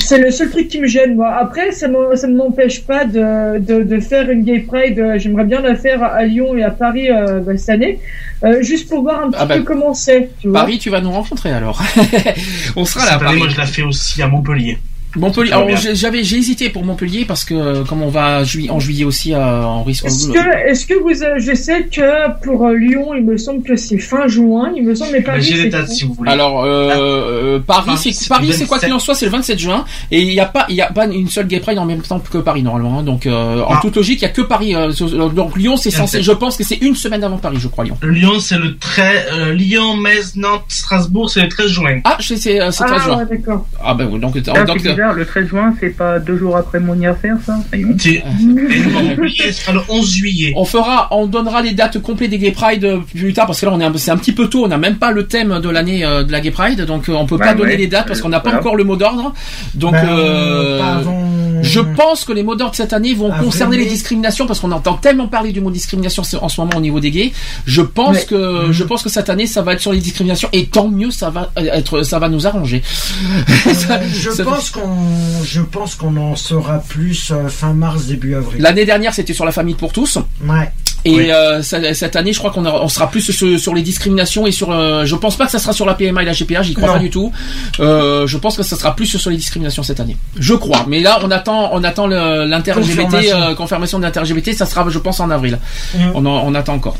C'est 0.00 0.18
le 0.18 0.30
seul 0.30 0.48
truc 0.50 0.68
qui 0.68 0.80
me 0.80 0.86
gêne, 0.86 1.16
moi. 1.16 1.34
Après, 1.34 1.72
ça 1.72 1.88
ne 1.88 2.36
m'empêche 2.36 2.82
pas 2.84 3.04
de, 3.04 3.58
de, 3.58 3.82
de 3.82 3.98
faire 4.00 4.30
une 4.30 4.44
Gay 4.44 4.60
Pride. 4.60 5.14
J'aimerais 5.16 5.42
bien 5.44 5.60
la 5.60 5.74
faire 5.74 6.04
à 6.04 6.22
Lyon 6.22 6.56
et 6.56 6.62
à 6.62 6.70
Paris 6.70 7.10
euh, 7.10 7.40
bah, 7.40 7.56
cette 7.56 7.70
année, 7.70 7.98
euh, 8.44 8.62
juste 8.62 8.88
pour 8.88 9.02
voir 9.02 9.24
un 9.24 9.30
petit 9.32 9.38
Ah 9.40 9.46
bah, 9.46 9.56
peu 9.56 9.64
comment 9.64 9.94
c'est. 9.94 10.30
Paris, 10.52 10.78
tu 10.78 10.90
vas 10.90 11.00
nous 11.00 11.10
rencontrer 11.10 11.50
alors. 11.50 11.82
On 12.76 12.84
sera 12.84 13.06
là. 13.06 13.18
Paris. 13.18 13.38
moi, 13.38 13.48
je 13.48 13.56
la 13.58 13.66
fais 13.66 13.82
aussi 13.82 14.22
à 14.22 14.28
Montpellier. 14.28 14.78
Montpellier. 15.18 15.52
J'avais, 15.94 16.24
j'ai 16.24 16.36
hésité 16.36 16.68
pour 16.70 16.84
Montpellier 16.84 17.24
parce 17.26 17.44
que 17.44 17.54
euh, 17.54 17.84
comme 17.84 18.02
on 18.02 18.08
va 18.08 18.42
en 18.70 18.80
juillet 18.80 19.04
aussi 19.04 19.34
à, 19.34 19.66
en 19.66 19.82
risque. 19.82 20.04
Est-ce 20.06 20.28
que, 20.28 20.68
est-ce 20.70 20.86
que 20.86 20.94
vous, 20.94 21.22
avez- 21.22 21.40
je 21.40 21.54
sais 21.54 21.84
que 21.84 22.40
pour 22.42 22.66
euh, 22.66 22.74
Lyon, 22.74 23.14
il 23.14 23.24
me 23.24 23.36
semble 23.36 23.62
que 23.62 23.76
c'est 23.76 23.98
fin 23.98 24.26
juin, 24.28 24.72
il 24.76 24.84
me 24.84 24.94
semble, 24.94 25.12
mais 25.12 25.20
Paris, 25.22 25.42
J'ai 25.42 25.62
les 25.64 25.68
dates 25.68 25.88
si 25.88 26.04
vous 26.04 26.14
voulez. 26.14 26.30
Alors 26.30 26.62
euh, 26.64 26.90
euh, 26.90 27.58
Paris, 27.60 27.92
c'est 27.96 28.28
Paris, 28.28 28.52
c'est 28.52 28.66
quoi 28.66 28.78
qu'il 28.78 28.92
en 28.92 28.98
soit, 28.98 29.14
c'est 29.14 29.26
le 29.26 29.32
27 29.32 29.58
juin 29.58 29.84
et 30.10 30.20
il 30.22 30.28
n'y 30.28 30.40
a 30.40 30.46
pas, 30.46 30.66
il 30.68 30.74
y 30.76 30.80
a 30.82 30.90
pas 30.90 31.06
une 31.06 31.28
seule 31.28 31.46
gay 31.46 31.60
pride 31.60 31.78
en 31.78 31.84
même 31.84 32.00
temps 32.02 32.18
que 32.20 32.38
Paris 32.38 32.62
normalement. 32.62 32.98
hein. 33.00 33.02
Donc 33.02 33.26
euh, 33.26 33.60
en 33.62 33.74
Ah. 33.74 33.78
toute 33.82 33.96
logique, 33.96 34.20
il 34.20 34.22
y 34.22 34.26
a 34.26 34.30
que 34.30 34.42
Paris. 34.42 34.74
euh, 34.74 34.90
donc 35.30 35.56
Lyon, 35.56 35.76
c'est 35.76 35.90
censé. 35.90 36.22
Je 36.22 36.32
pense 36.32 36.56
que 36.56 36.64
c'est 36.64 36.76
une 36.76 36.94
semaine 36.96 37.22
avant 37.24 37.38
Paris, 37.38 37.58
je 37.60 37.68
crois 37.68 37.84
Lyon. 37.84 37.96
Lyon, 38.02 38.38
c'est 38.40 38.58
le 38.58 38.76
13, 38.76 39.20
euh, 39.32 39.52
Lyon, 39.54 39.96
Metz, 39.96 40.36
Nantes, 40.36 40.64
Strasbourg, 40.68 41.30
c'est 41.30 41.42
le 41.42 41.48
13 41.48 41.66
juin. 41.68 42.00
Ah, 42.04 42.16
je 42.20 42.28
sais, 42.28 42.36
c'est 42.36 42.60
euh, 42.60 42.70
c'est 42.70 42.84
13 42.84 43.00
Ah, 43.00 43.04
juin. 43.04 43.18
ouais, 43.18 43.36
d'accord. 43.36 43.66
Ah 43.82 43.94
ben 43.94 44.06
donc 44.18 44.36
Ah, 44.48 44.64
donc 44.64 44.78
le 45.12 45.24
13 45.26 45.46
juin, 45.48 45.74
c'est 45.80 45.90
pas 45.96 46.18
deux 46.18 46.36
jours 46.38 46.56
après 46.56 46.80
mon 46.80 46.92
anniversaire, 46.92 47.36
ça 47.44 47.56
Et 47.72 47.84
Montpellier 47.84 49.52
sera 49.52 49.72
le 49.72 49.80
11 49.88 50.10
juillet. 50.10 50.52
On 50.56 50.64
fera, 50.64 51.08
on 51.10 51.26
donnera 51.26 51.62
les 51.62 51.72
dates 51.72 51.98
complètes 52.00 52.30
des 52.30 52.38
Gay 52.38 52.52
Pride 52.52 52.84
euh, 52.84 52.98
plus 53.14 53.32
tard 53.32 53.46
parce 53.46 53.60
que 53.60 53.66
là 53.66 53.72
on 53.74 53.80
est 53.80 53.84
un, 53.84 53.92
c'est 53.96 54.10
un 54.10 54.16
petit 54.16 54.32
peu 54.32 54.48
tôt, 54.48 54.64
on 54.64 54.68
n'a 54.68 54.78
même 54.78 54.96
pas 54.96 55.10
le 55.10 55.26
thème 55.26 55.60
de 55.60 55.68
l'année 55.68 56.04
euh, 56.04 56.22
de 56.24 56.32
la 56.32 56.40
Gay 56.40 56.50
Pride, 56.50 56.80
donc 56.84 57.08
euh, 57.08 57.12
on 57.12 57.26
peut 57.26 57.38
pas 57.38 57.54
donner 57.54 57.76
les 57.76 57.86
dates 57.86 58.06
parce 58.06 58.20
qu'on 58.20 58.28
n'a 58.28 58.40
pas 58.40 58.50
Voilà. 58.50 58.60
encore 58.60 58.76
le 58.76 58.84
mot 58.84 58.96
d'ordre. 58.96 59.32
Donc 59.74 59.92
Ben, 59.92 60.06
euh, 60.08 60.78
pas 60.78 60.94
avant- 60.96 61.28
je 61.62 61.80
pense 61.80 62.24
que 62.24 62.32
les 62.32 62.42
mots 62.42 62.54
d'ordre 62.54 62.74
cette 62.74 62.92
année 62.92 63.14
vont 63.14 63.30
Avril, 63.32 63.44
concerner 63.44 63.76
les 63.76 63.86
discriminations 63.86 64.46
parce 64.46 64.60
qu'on 64.60 64.72
entend 64.72 64.94
tellement 64.94 65.28
parler 65.28 65.52
du 65.52 65.60
mot 65.60 65.70
discrimination 65.70 66.22
en 66.40 66.48
ce 66.48 66.60
moment 66.60 66.76
au 66.76 66.80
niveau 66.80 67.00
des 67.00 67.10
gays. 67.10 67.32
Je 67.66 67.82
pense 67.82 68.24
que 68.24 68.72
je 68.72 68.84
pense 68.84 69.02
que 69.02 69.08
cette 69.08 69.28
année 69.30 69.46
ça 69.46 69.62
va 69.62 69.72
être 69.74 69.80
sur 69.80 69.92
les 69.92 70.00
discriminations 70.00 70.48
et 70.52 70.66
tant 70.66 70.88
mieux 70.88 71.10
ça 71.10 71.30
va 71.30 71.50
être 71.56 72.02
ça 72.02 72.18
va 72.18 72.28
nous 72.28 72.46
arranger. 72.46 72.82
Ça- 73.74 73.94
Euh, 73.98 74.06
je 74.12 74.30
ça- 74.30 74.44
pense 74.44 74.70
qu'on 74.70 75.42
je 75.44 75.60
pense 75.62 75.94
qu'on 75.94 76.16
en 76.16 76.36
saura 76.36 76.78
plus 76.78 77.30
euh, 77.30 77.48
fin 77.48 77.72
mars 77.72 78.06
début 78.06 78.34
avril. 78.34 78.60
L'année 78.62 78.84
dernière 78.84 79.14
c'était 79.14 79.32
sur 79.34 79.44
la 79.44 79.52
famille 79.52 79.74
pour 79.74 79.92
tous. 79.92 80.18
Ouais. 80.44 80.70
Et 81.04 81.14
Oui. 81.14 81.30
euh, 81.30 81.62
cette 81.62 82.16
année, 82.16 82.32
je 82.32 82.38
crois 82.38 82.50
qu'on 82.50 82.66
on 82.66 82.88
sera 82.88 83.08
plus 83.10 83.20
sur, 83.32 83.58
sur 83.58 83.74
les 83.74 83.82
discriminations 83.82 84.46
et 84.46 84.52
sur. 84.52 84.70
euh, 84.72 85.04
je 85.04 85.14
pense 85.14 85.36
pas 85.36 85.46
que 85.46 85.52
ça 85.52 85.58
sera 85.58 85.72
sur 85.72 85.86
la 85.86 85.94
PMA 85.94 86.22
et 86.22 86.24
la 86.26 86.32
GPA, 86.32 86.62
j'y 86.62 86.74
crois 86.74 86.88
Non. 86.88 86.94
pas 86.94 86.98
du 86.98 87.08
tout. 87.10 87.32
Euh, 87.80 88.26
je 88.26 88.36
pense 88.36 88.56
que 88.56 88.62
ça 88.64 88.76
sera 88.76 88.94
plus 88.96 89.06
sur 89.06 89.30
les 89.30 89.36
discriminations 89.36 89.82
cette 89.82 90.00
année. 90.00 90.16
Je 90.38 90.54
crois. 90.54 90.84
Mais 90.88 91.00
là, 91.00 91.20
on 91.22 91.30
attend, 91.30 91.70
on 91.72 91.84
attend 91.84 92.06
le- 92.08 92.44
l'inter-LGBT, 92.46 93.02
Confirmation. 93.02 93.42
euh, 93.42 93.54
confirmation 93.54 93.98
de 93.98 94.04
l'inter-LGBT, 94.04 94.52
ça 94.54 94.66
sera, 94.66 94.84
je 94.88 94.98
pense, 94.98 95.20
en 95.20 95.30
avril. 95.30 95.58
Mhm. 95.94 96.12
On, 96.14 96.26
en- 96.26 96.42
on 96.46 96.54
attend 96.54 96.74
encore. 96.74 96.96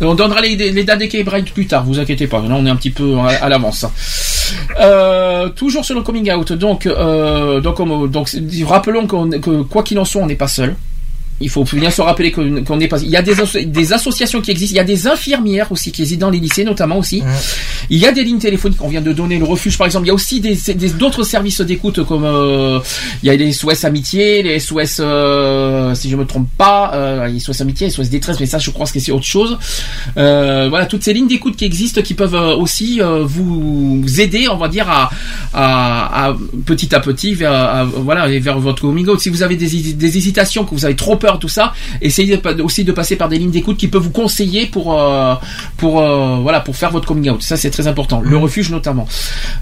On 0.00 0.14
donnera 0.14 0.40
les, 0.42 0.54
les 0.56 0.84
dates 0.84 0.98
des 1.00 1.08
K-Bride 1.08 1.50
plus 1.50 1.66
tard, 1.66 1.84
vous 1.84 1.98
inquiétez 1.98 2.26
pas. 2.28 2.38
Là, 2.40 2.48
on 2.56 2.66
est 2.66 2.70
un 2.70 2.76
petit 2.76 2.90
peu 2.90 3.18
à, 3.18 3.44
à 3.44 3.48
l'avance. 3.48 3.84
Euh, 4.80 5.48
toujours 5.48 5.84
sur 5.84 5.94
le 5.94 6.02
coming 6.02 6.30
out. 6.32 6.52
Donc, 6.52 6.86
euh, 6.86 7.60
donc, 7.60 7.80
on- 7.80 8.06
donc, 8.06 8.30
rappelons 8.66 9.06
que 9.06 9.62
quoi 9.62 9.82
qu'il 9.82 9.98
en 9.98 10.04
soit, 10.04 10.22
on 10.22 10.26
n'est 10.26 10.34
pas 10.36 10.46
seul. 10.48 10.76
Il 11.40 11.48
faut 11.50 11.64
bien 11.64 11.90
se 11.90 12.00
rappeler 12.02 12.32
qu'on 12.32 12.64
qu'on 12.64 12.76
n'est 12.76 12.88
pas. 12.88 12.98
Il 13.00 13.08
y 13.10 13.16
a 13.16 13.22
des, 13.22 13.40
asso- 13.40 13.64
des 13.64 13.92
associations 13.92 14.40
qui 14.40 14.50
existent. 14.50 14.74
Il 14.74 14.78
y 14.78 14.80
a 14.80 14.84
des 14.84 15.06
infirmières 15.06 15.70
aussi 15.70 15.92
qui 15.92 16.02
existent 16.02 16.26
dans 16.26 16.30
les 16.32 16.40
lycées, 16.40 16.64
notamment 16.64 16.98
aussi. 16.98 17.22
Il 17.90 17.98
y 17.98 18.06
a 18.06 18.12
des 18.12 18.24
lignes 18.24 18.38
téléphoniques. 18.40 18.80
On 18.82 18.88
vient 18.88 19.00
de 19.00 19.12
donner 19.12 19.38
le 19.38 19.44
refuge, 19.44 19.78
par 19.78 19.86
exemple. 19.86 20.06
Il 20.06 20.08
y 20.08 20.10
a 20.10 20.14
aussi 20.14 20.40
des 20.40 20.56
des- 20.74 20.90
d'autres 20.90 21.22
services 21.22 21.60
d'écoute 21.60 22.04
comme 22.04 22.24
euh, 22.24 22.80
il 23.22 23.26
y 23.26 23.30
a 23.30 23.36
les 23.36 23.52
SOS 23.52 23.84
amitié, 23.84 24.42
les 24.42 24.58
SOS 24.58 24.96
euh, 25.00 25.94
si 25.94 26.10
je 26.10 26.16
me 26.16 26.24
trompe 26.24 26.48
pas, 26.58 26.90
euh, 26.94 27.26
les 27.28 27.38
SOS 27.38 27.60
amitié, 27.60 27.86
les 27.86 27.92
SOS 27.92 28.08
détresse, 28.10 28.40
mais 28.40 28.46
ça 28.46 28.58
je 28.58 28.70
crois 28.70 28.86
que 28.86 28.98
c'est 28.98 29.12
autre 29.12 29.24
chose. 29.24 29.58
Euh, 30.16 30.66
voilà, 30.68 30.86
toutes 30.86 31.04
ces 31.04 31.12
lignes 31.12 31.28
d'écoute 31.28 31.56
qui 31.56 31.64
existent, 31.64 32.02
qui 32.02 32.14
peuvent 32.14 32.34
euh, 32.34 32.56
aussi 32.56 33.00
euh, 33.00 33.24
vous 33.24 34.02
aider, 34.18 34.48
on 34.48 34.56
va 34.56 34.68
dire 34.68 34.88
à, 34.88 35.10
à, 35.54 36.28
à- 36.30 36.36
petit 36.66 36.94
à 36.94 37.00
petit 37.00 37.34
vers 37.34 37.52
à- 37.52 37.84
voilà 37.84 38.26
vers 38.40 38.58
votre 38.58 38.82
coming 38.82 39.06
out. 39.08 39.20
Si 39.20 39.28
vous 39.28 39.42
avez 39.42 39.56
des 39.56 40.16
hésitations, 40.16 40.64
que 40.64 40.74
vous 40.74 40.84
avez 40.84 40.96
trop 40.96 41.16
peur, 41.16 41.27
tout 41.36 41.48
ça, 41.50 41.74
essayez 42.00 42.38
de 42.38 42.62
aussi 42.62 42.84
de 42.84 42.92
passer 42.92 43.16
par 43.16 43.28
des 43.28 43.36
lignes 43.38 43.50
d'écoute 43.50 43.76
qui 43.76 43.88
peuvent 43.88 44.00
vous 44.02 44.10
conseiller 44.10 44.64
pour 44.64 44.98
euh, 44.98 45.34
pour 45.76 46.00
euh, 46.00 46.38
voilà 46.40 46.60
pour 46.60 46.74
faire 46.76 46.90
votre 46.90 47.06
coming 47.06 47.28
out. 47.28 47.42
Ça 47.42 47.58
c'est 47.58 47.68
très 47.70 47.86
important. 47.86 48.22
Le 48.22 48.38
refuge 48.38 48.70
notamment. 48.70 49.06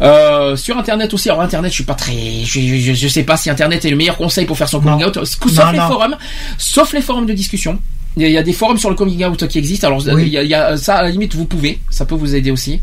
Euh, 0.02 0.55
sur 0.55 0.78
internet 0.78 1.12
aussi. 1.12 1.28
Alors 1.30 1.40
internet, 1.43 1.72
je 1.72 1.74
suis 1.76 1.84
pas 1.84 1.94
très, 1.94 2.44
je, 2.44 2.60
je, 2.60 2.93
je 2.94 3.09
sais 3.09 3.24
pas 3.24 3.36
si 3.36 3.51
internet 3.51 3.84
est 3.84 3.90
le 3.90 3.97
meilleur 3.97 4.16
conseil 4.16 4.47
pour 4.47 4.56
faire 4.56 4.68
son 4.68 4.80
coming 4.80 5.01
Non. 5.01 5.09
out. 5.09 5.24
Sauf 5.24 5.52
Non, 5.56 5.72
les 5.72 5.78
non. 5.78 5.88
forums, 5.88 6.16
sauf 6.59 6.93
les 6.93 7.01
forums 7.02 7.26
de 7.26 7.32
discussion. 7.32 7.78
Il 8.18 8.26
y, 8.30 8.38
a, 8.38 8.43
des 8.43 8.55
forums 8.55 8.78
sur 8.78 8.88
le 8.88 8.97
coming 8.97 9.22
out 9.26 9.47
qui 9.47 9.59
existent. 9.59 9.88
Alors 9.88 10.02
Oui. 10.06 10.22
il, 10.26 10.28
y 10.32 10.38
a, 10.38 10.43
il 10.43 10.48
y 10.48 10.55
a- 10.55 10.78
ça 10.78 10.94
à 10.97 11.02
la 11.02 11.10
limite 11.10 11.34
vous 11.34 11.44
pouvez, 11.44 11.80
ça 11.90 12.06
peut 12.06 12.14
vous 12.14 12.34
aider 12.34 12.51
aussi. 12.51 12.80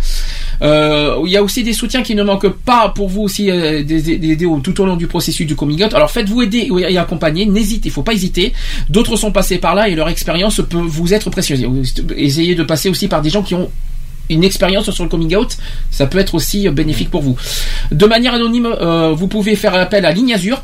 Euh, 0.62 1.18
il 1.26 1.32
y 1.32 1.38
a 1.38 1.42
aussi 1.42 1.64
des 1.64 1.74
soutiens 1.74 2.04
qui 2.04 2.14
ne 2.14 2.22
manquent 2.22 2.50
pas 2.54 2.90
pour 2.90 3.10
vous 3.10 3.22
aussi 3.22 3.50
euh, 3.50 3.84
des, 3.84 4.00
des, 4.02 4.18
des 4.18 4.30
aider 4.34 4.46
au- 4.46 4.60
tout 4.60 4.80
au 4.80 4.86
long 4.86 4.96
du 4.96 5.08
processus 5.08 5.48
du 5.48 5.56
coming 5.56 5.84
out. 5.84 5.94
Alors 5.96 6.12
faites-vous 6.12 6.44
aider 6.44 6.70
et 6.88 6.98
accompagner. 7.00 7.48
N'hésitez, 7.48 7.90
il 7.90 7.92
faut 7.92 8.04
pas 8.04 8.14
hésiter. 8.14 8.54
D'autres 8.90 9.16
sont 9.16 9.32
passés 9.32 9.58
par 9.58 9.74
là 9.74 9.90
et 9.90 9.96
leur 9.96 10.08
expérience 10.10 10.62
peut 10.70 10.78
vous 10.78 11.14
être 11.16 11.32
précieuse. 11.32 11.66
Essayez 12.16 12.54
de 12.54 12.64
passer 12.64 12.90
aussi 12.90 13.08
par 13.08 13.22
des 13.24 13.32
gens 13.32 13.42
qui 13.42 13.56
ont 13.56 13.72
une 14.30 14.44
expérience 14.44 14.90
sur 14.92 15.04
le 15.04 15.10
coming 15.10 15.36
out, 15.36 15.58
ça 15.92 16.06
peut 16.08 16.18
être 16.20 16.36
aussi 16.36 16.68
euh, 16.68 16.72
bénéfique 16.72 17.10
pour 17.10 17.22
vous. 17.24 17.36
De 17.92 18.06
manière 18.06 18.34
anonyme, 18.36 18.68
euh, 18.68 19.12
vous 19.14 19.28
pouvez 19.28 19.56
faire 19.56 19.74
appel 19.74 20.06
à 20.06 20.12
Ligne 20.12 20.34
Azur. 20.34 20.62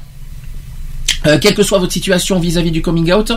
Euh, 1.26 1.38
quelle 1.40 1.54
que 1.54 1.64
soit 1.64 1.80
votre 1.80 1.92
situation 1.92 2.40
vis-à-vis 2.40 2.72
du 2.72 2.82
coming 2.82 3.12
out, 3.12 3.32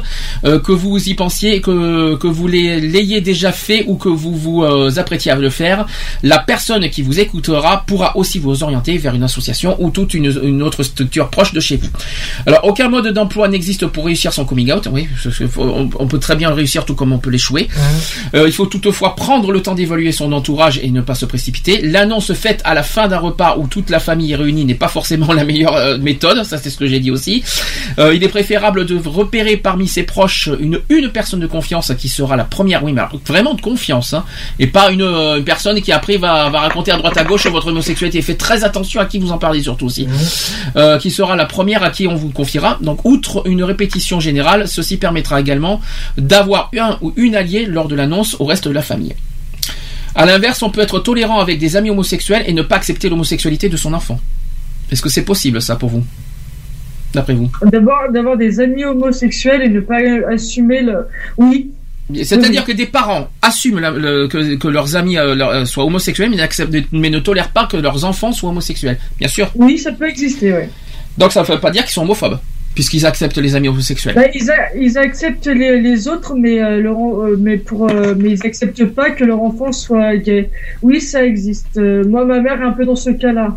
euh, 0.44 0.58
que 0.60 0.72
vous 0.72 1.08
y 1.08 1.14
pensiez, 1.14 1.60
que, 1.60 2.14
que 2.16 2.26
vous 2.26 2.46
l'ay- 2.46 2.80
l'ayez 2.80 3.20
déjà 3.20 3.50
fait 3.52 3.84
ou 3.88 3.96
que 3.96 4.08
vous 4.08 4.34
vous 4.36 4.62
euh, 4.62 4.90
apprêtiez 4.98 5.32
à 5.32 5.34
le 5.36 5.50
faire, 5.50 5.86
la 6.22 6.38
personne 6.38 6.88
qui 6.90 7.02
vous 7.02 7.18
écoutera 7.18 7.84
pourra 7.86 8.16
aussi 8.16 8.38
vous 8.38 8.62
orienter 8.62 8.98
vers 8.98 9.14
une 9.14 9.22
association 9.24 9.76
ou 9.80 9.90
toute 9.90 10.14
une, 10.14 10.26
une 10.42 10.62
autre 10.62 10.82
structure 10.82 11.28
proche 11.28 11.52
de 11.52 11.60
chez 11.60 11.76
vous. 11.76 11.88
Alors, 12.46 12.60
aucun 12.64 12.88
mode 12.88 13.08
d'emploi 13.08 13.48
n'existe 13.48 13.86
pour 13.86 14.04
réussir 14.06 14.32
son 14.32 14.44
coming 14.44 14.70
out. 14.72 14.88
Oui, 14.92 15.08
on, 15.56 15.88
on 15.98 16.06
peut 16.06 16.18
très 16.18 16.36
bien 16.36 16.48
le 16.50 16.54
réussir 16.54 16.84
tout 16.84 16.94
comme 16.94 17.12
on 17.12 17.18
peut 17.18 17.30
l'échouer. 17.30 17.68
Euh, 18.34 18.44
il 18.46 18.52
faut 18.52 18.66
toutefois 18.66 19.16
prendre 19.16 19.50
le 19.52 19.60
temps 19.60 19.74
d'évaluer 19.74 20.12
son 20.12 20.32
entourage 20.32 20.78
et 20.82 20.90
ne 20.90 21.00
pas 21.00 21.14
se 21.14 21.24
précipiter. 21.26 21.82
L'annonce 21.82 22.32
faite 22.32 22.60
à 22.64 22.74
la 22.74 22.82
fin 22.82 23.08
d'un 23.08 23.18
repas 23.18 23.56
où 23.58 23.66
toute 23.66 23.90
la 23.90 23.98
famille 24.00 24.32
est 24.32 24.36
réunie 24.36 24.64
n'est 24.64 24.74
pas 24.74 24.88
forcément 24.88 25.32
la 25.32 25.44
meilleure 25.44 25.98
méthode. 25.98 26.44
Ça, 26.44 26.58
c'est 26.58 26.70
ce 26.70 26.76
que 26.76 26.86
j'ai 26.86 27.00
dit 27.00 27.10
aussi. 27.10 27.42
Euh, 27.98 28.14
il 28.14 28.22
est 28.24 28.28
préférable 28.28 28.86
de 28.86 29.00
repérer 29.04 29.56
parmi 29.56 29.88
ses 29.88 30.02
proches 30.02 30.48
une, 30.60 30.80
une 30.88 31.10
personne 31.10 31.40
de 31.40 31.46
confiance 31.46 31.92
qui 31.98 32.08
sera 32.08 32.36
la 32.36 32.44
première. 32.44 32.82
Oui, 32.84 32.92
mais 32.92 33.00
alors, 33.00 33.18
vraiment 33.26 33.54
de 33.54 33.60
confiance, 33.60 34.14
hein, 34.14 34.24
et 34.58 34.66
pas 34.66 34.90
une, 34.90 35.02
euh, 35.02 35.38
une 35.38 35.44
personne 35.44 35.80
qui 35.80 35.92
après 35.92 36.16
va, 36.16 36.50
va 36.50 36.60
raconter 36.60 36.92
à 36.92 36.96
droite 36.96 37.16
à 37.16 37.24
gauche 37.24 37.46
votre 37.46 37.68
homosexualité. 37.68 38.22
Faites 38.22 38.38
très 38.38 38.64
attention 38.64 39.00
à 39.00 39.06
qui 39.06 39.18
vous 39.18 39.32
en 39.32 39.38
parlez 39.38 39.62
surtout 39.62 39.86
aussi. 39.86 40.08
Euh, 40.76 40.98
qui 40.98 41.10
sera 41.10 41.36
la 41.36 41.46
première 41.46 41.82
à 41.82 41.90
qui 41.90 42.06
on 42.06 42.14
vous 42.14 42.30
confiera. 42.30 42.78
Donc, 42.80 43.04
outre 43.04 43.42
une 43.46 43.62
répétition 43.62 44.20
générale, 44.20 44.68
ceci 44.68 44.96
permettra 44.96 45.40
également 45.40 45.80
d'avoir 46.16 46.70
un 46.78 46.98
ou 47.00 47.12
une 47.16 47.34
alliée 47.34 47.66
lors 47.66 47.88
de 47.88 47.94
l'annonce 47.94 48.36
au 48.38 48.44
reste 48.44 48.68
de 48.68 48.72
la 48.72 48.82
famille. 48.82 49.14
À 50.14 50.26
l'inverse, 50.26 50.62
on 50.62 50.70
peut 50.70 50.82
être 50.82 50.98
tolérant 50.98 51.40
avec 51.40 51.58
des 51.58 51.76
amis 51.76 51.90
homosexuels 51.90 52.44
et 52.46 52.52
ne 52.52 52.62
pas 52.62 52.76
accepter 52.76 53.08
l'homosexualité 53.08 53.68
de 53.68 53.76
son 53.76 53.94
enfant. 53.94 54.20
Est-ce 54.90 55.00
que 55.00 55.08
c'est 55.08 55.24
possible 55.24 55.62
ça 55.62 55.76
pour 55.76 55.88
vous? 55.88 56.04
D'après 57.14 57.34
vous 57.34 57.50
D'avoir 57.64 58.10
d'avoir 58.10 58.36
des 58.36 58.60
amis 58.60 58.84
homosexuels 58.84 59.62
et 59.62 59.68
ne 59.68 59.80
pas 59.80 59.98
assumer 60.30 60.80
le. 60.82 61.06
Oui. 61.36 61.70
C'est-à-dire 62.24 62.64
que 62.64 62.72
des 62.72 62.86
parents 62.86 63.28
assument 63.40 63.78
la- 63.78 63.90
le- 63.90 64.28
que, 64.28 64.56
que 64.56 64.68
leurs 64.68 64.96
amis 64.96 65.16
euh, 65.18 65.34
leur- 65.34 65.50
euh, 65.50 65.64
soient 65.64 65.84
homosexuels, 65.84 66.30
mais, 66.30 66.36
n'acceptent- 66.36 66.88
mais 66.92 67.10
ne 67.10 67.18
tolèrent 67.20 67.50
pas 67.52 67.66
que 67.66 67.76
leurs 67.76 68.04
enfants 68.04 68.32
soient 68.32 68.50
homosexuels. 68.50 68.98
Bien 69.18 69.28
sûr. 69.28 69.50
Oui, 69.54 69.78
ça 69.78 69.92
peut 69.92 70.08
exister, 70.08 70.52
ouais. 70.52 70.68
Donc 71.16 71.32
ça 71.32 71.42
ne 71.42 71.46
veut 71.46 71.60
pas 71.60 71.70
dire 71.70 71.82
qu'ils 71.84 71.92
sont 71.92 72.02
homophobes, 72.02 72.38
puisqu'ils 72.74 73.06
acceptent 73.06 73.38
les 73.38 73.54
amis 73.54 73.68
homosexuels. 73.68 74.14
Bah, 74.14 74.24
ils, 74.34 74.50
a- 74.50 74.74
ils 74.76 74.98
acceptent 74.98 75.46
les, 75.46 75.80
les 75.80 76.08
autres, 76.08 76.34
mais, 76.34 76.62
euh, 76.62 76.80
leur 76.80 76.98
en- 76.98 77.24
euh, 77.24 77.36
mais, 77.38 77.56
pour, 77.56 77.88
euh, 77.90 78.14
mais 78.18 78.30
ils 78.30 78.46
acceptent 78.46 78.84
pas 78.86 79.10
que 79.10 79.24
leur 79.24 79.40
enfant 79.42 79.72
soit 79.72 80.16
gay. 80.16 80.50
Oui, 80.82 81.00
ça 81.00 81.24
existe. 81.24 81.76
Euh, 81.78 82.04
moi, 82.06 82.24
ma 82.24 82.40
mère 82.40 82.60
est 82.60 82.64
un 82.64 82.72
peu 82.72 82.84
dans 82.84 82.96
ce 82.96 83.10
cas-là. 83.10 83.56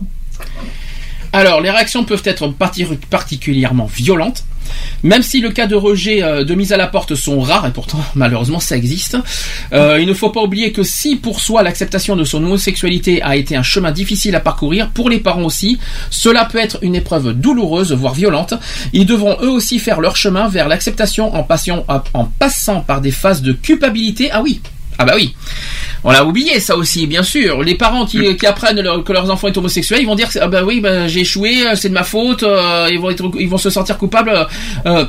Alors, 1.36 1.60
les 1.62 1.70
réactions 1.70 2.04
peuvent 2.06 2.22
être 2.26 2.48
parti- 2.48 2.86
particulièrement 3.10 3.86
violentes, 3.86 4.44
même 5.04 5.22
si 5.22 5.42
le 5.42 5.52
cas 5.52 5.68
de 5.68 5.76
rejet, 5.76 6.24
euh, 6.24 6.44
de 6.46 6.56
mise 6.56 6.72
à 6.72 6.78
la 6.78 6.88
porte 6.88 7.14
sont 7.16 7.42
rares, 7.42 7.68
et 7.68 7.72
pourtant, 7.72 8.00
malheureusement, 8.16 8.60
ça 8.62 8.78
existe. 8.78 9.18
Euh, 9.74 10.00
il 10.00 10.08
ne 10.08 10.14
faut 10.14 10.30
pas 10.30 10.42
oublier 10.42 10.72
que 10.72 10.84
si 10.84 11.18
pour 11.18 11.42
soi 11.42 11.62
l'acceptation 11.62 12.16
de 12.16 12.24
son 12.24 12.44
homosexualité 12.44 13.22
a 13.22 13.36
été 13.36 13.56
un 13.58 13.64
chemin 13.64 13.92
difficile 13.92 14.36
à 14.36 14.40
parcourir, 14.40 14.90
pour 14.92 15.10
les 15.10 15.20
parents 15.20 15.44
aussi, 15.44 15.78
cela 16.10 16.46
peut 16.46 16.58
être 16.58 16.80
une 16.82 16.96
épreuve 16.96 17.34
douloureuse, 17.34 17.92
voire 17.92 18.14
violente. 18.14 18.54
Ils 18.94 19.06
devront 19.06 19.38
eux 19.42 19.50
aussi 19.50 19.80
faire 19.80 20.00
leur 20.00 20.16
chemin 20.16 20.48
vers 20.48 20.70
l'acceptation 20.70 21.36
en 21.36 21.44
passant 21.44 22.82
par 22.82 23.02
des 23.02 23.12
phases 23.12 23.42
de 23.42 23.52
culpabilité. 23.52 24.30
Ah 24.32 24.42
oui, 24.42 24.62
ah 24.98 25.06
bah 25.06 25.14
oui. 25.16 25.36
On 26.04 26.12
l'a 26.12 26.24
oublié 26.24 26.60
ça 26.60 26.76
aussi, 26.78 27.08
bien 27.08 27.24
sûr. 27.24 27.64
Les 27.64 27.76
parents 27.76 28.06
qui, 28.06 28.36
qui 28.38 28.46
apprennent 28.46 28.80
leur- 28.80 29.04
que 29.04 29.12
leurs 29.12 29.30
enfants 29.32 29.48
sont 29.52 29.58
homosexuels, 29.60 30.02
ils 30.02 30.06
vont 30.06 30.16
dire 30.16 30.30
ah 30.40 30.48
bah 30.48 30.64
oui, 30.64 30.80
bah, 30.80 31.08
j'ai 31.08 31.22
échoué, 31.22 31.66
euh, 31.66 31.76
c'est 31.76 31.90
de 31.90 31.94
ma 31.96 32.04
faute, 32.04 32.44
euh, 32.44 32.88
ils 32.92 33.00
vont 33.00 33.10
être, 33.10 33.30
ils 33.40 33.50
vont 33.50 33.58
se 33.58 33.70
sentir 33.70 33.98
coupables. 33.98 34.32
euh, 34.86 35.06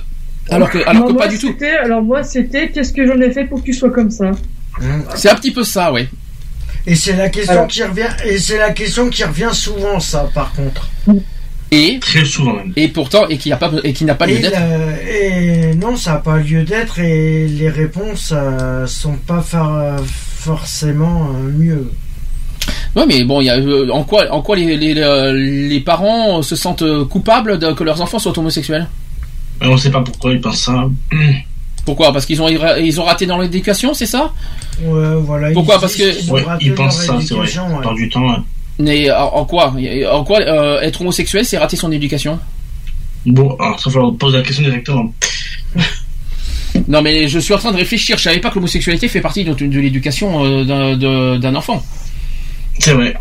alors 0.50 0.70
que, 0.70 0.78
alors 0.78 0.94
Moi, 0.94 1.06
que 1.08 1.12
moi, 1.12 1.22
pas 1.22 1.28
du 1.28 1.38
tout. 1.38 1.48
c'était- 1.48 1.76
Alors 1.76 2.02
moi, 2.02 2.22
c'était 2.22 2.70
qu'est-ce 2.70 2.92
que 2.92 3.06
j'en 3.06 3.20
ai 3.20 3.30
fait 3.32 3.44
pour 3.44 3.60
que 3.60 3.66
tu 3.66 3.74
sois 3.74 3.90
comme 3.90 4.10
ça 4.10 4.30
C'est 5.16 5.28
un 5.28 5.34
petit 5.34 5.50
peu 5.50 5.64
ça, 5.64 5.92
ouais. 5.92 6.08
Et 6.86 6.94
c'est 6.94 7.14
la 7.16 7.28
question 7.28 7.52
Alors- 7.52 7.66
qui 7.66 7.82
revient. 7.82 8.08
Et 8.24 8.38
c'est 8.38 8.58
la 8.58 8.70
question 8.70 9.10
qui 9.10 9.24
revient 9.24 9.50
souvent, 9.52 9.98
ça, 10.00 10.30
par 10.32 10.52
contre. 10.52 10.88
Et 11.72 11.98
très 12.00 12.24
souvent 12.24 12.54
même. 12.54 12.72
Et 12.76 12.88
pourtant, 12.88 13.26
et 13.28 13.38
qui 13.38 13.50
a 13.52 13.56
pas, 13.56 13.70
et 13.82 13.92
qui 13.92 14.04
n'a 14.04 14.14
pas 14.14 14.26
lieu 14.26 14.38
d'être. 14.38 14.56
et 15.08 15.74
non, 15.74 15.96
ça 15.96 16.12
n'a 16.12 16.18
pas 16.18 16.36
lieu 16.38 16.62
d'être 16.62 16.98
et 17.00 17.48
les 17.48 17.68
réponses 17.68 18.32
euh, 18.34 18.86
sont 18.86 19.16
pas 19.16 19.40
fa- 19.40 19.96
forcément 20.06 21.30
euh, 21.34 21.50
mieux. 21.50 21.90
Ouais, 22.94 23.04
mais 23.06 23.24
bon, 23.24 23.40
il 23.40 23.44
y 23.46 23.50
a, 23.50 23.56
euh, 23.56 23.90
en 23.90 24.04
quoi, 24.04 24.30
en 24.32 24.40
quoi 24.42 24.56
les, 24.56 24.76
les, 24.76 24.94
euh, 25.00 25.32
les 25.32 25.80
parents 25.80 26.40
se 26.42 26.56
sentent 26.56 26.82
euh, 26.82 27.04
coupables 27.04 27.58
de, 27.58 27.72
que 27.72 27.84
leurs 27.84 28.00
enfants 28.00 28.18
soient 28.18 28.38
homosexuels? 28.38 28.86
Mais 29.60 29.66
on 29.68 29.76
sait 29.76 29.90
pas 29.90 30.00
pourquoi 30.02 30.32
ils 30.32 30.40
pensent 30.40 30.62
ça. 30.62 30.88
Pourquoi? 31.84 32.12
Parce 32.12 32.26
qu'ils 32.26 32.42
ont, 32.42 32.48
ils 32.48 33.00
ont 33.00 33.04
raté 33.04 33.26
dans 33.26 33.38
l'éducation, 33.38 33.94
c'est 33.94 34.06
ça? 34.06 34.32
Ouais, 34.82 35.14
voilà. 35.20 35.52
Pourquoi? 35.52 35.76
Ils 35.76 35.80
Parce 35.80 35.96
disent 35.96 36.26
que 36.26 36.30
Ouais, 36.32 36.42
ils 36.60 36.74
pensent 36.74 37.00
ça, 37.06 37.16
c'est 37.24 37.34
vrai. 37.34 37.46
ouais. 37.46 37.84
Dans 37.84 37.94
du 37.94 38.08
temps, 38.08 38.22
ouais. 38.28 38.38
Mais 38.78 39.10
en, 39.10 39.24
en 39.28 39.44
quoi? 39.44 39.74
En 40.12 40.24
quoi 40.24 40.40
euh, 40.40 40.80
être 40.82 41.00
homosexuel, 41.00 41.44
c'est 41.44 41.58
rater 41.58 41.76
son 41.76 41.90
éducation? 41.92 42.38
Bon, 43.24 43.56
alors 43.58 43.80
ça 43.80 43.88
va 43.90 43.94
falloir 43.94 44.14
poser 44.16 44.36
la 44.38 44.42
question 44.42 44.64
directement. 44.64 45.12
Non, 46.88 47.00
mais 47.00 47.26
je 47.26 47.38
suis 47.38 47.54
en 47.54 47.58
train 47.58 47.72
de 47.72 47.78
réfléchir. 47.78 48.18
Je 48.18 48.22
savais 48.24 48.38
pas 48.38 48.50
que 48.50 48.56
l'homosexualité 48.56 49.08
fait 49.08 49.22
partie 49.22 49.44
de, 49.44 49.54
de 49.54 49.80
l'éducation 49.80 50.44
euh, 50.44 50.62
d'un- 50.64 50.94
de- 50.96 51.38
d'un 51.38 51.54
enfant. 51.54 51.82
C'est 52.78 52.92
vrai. 52.92 53.16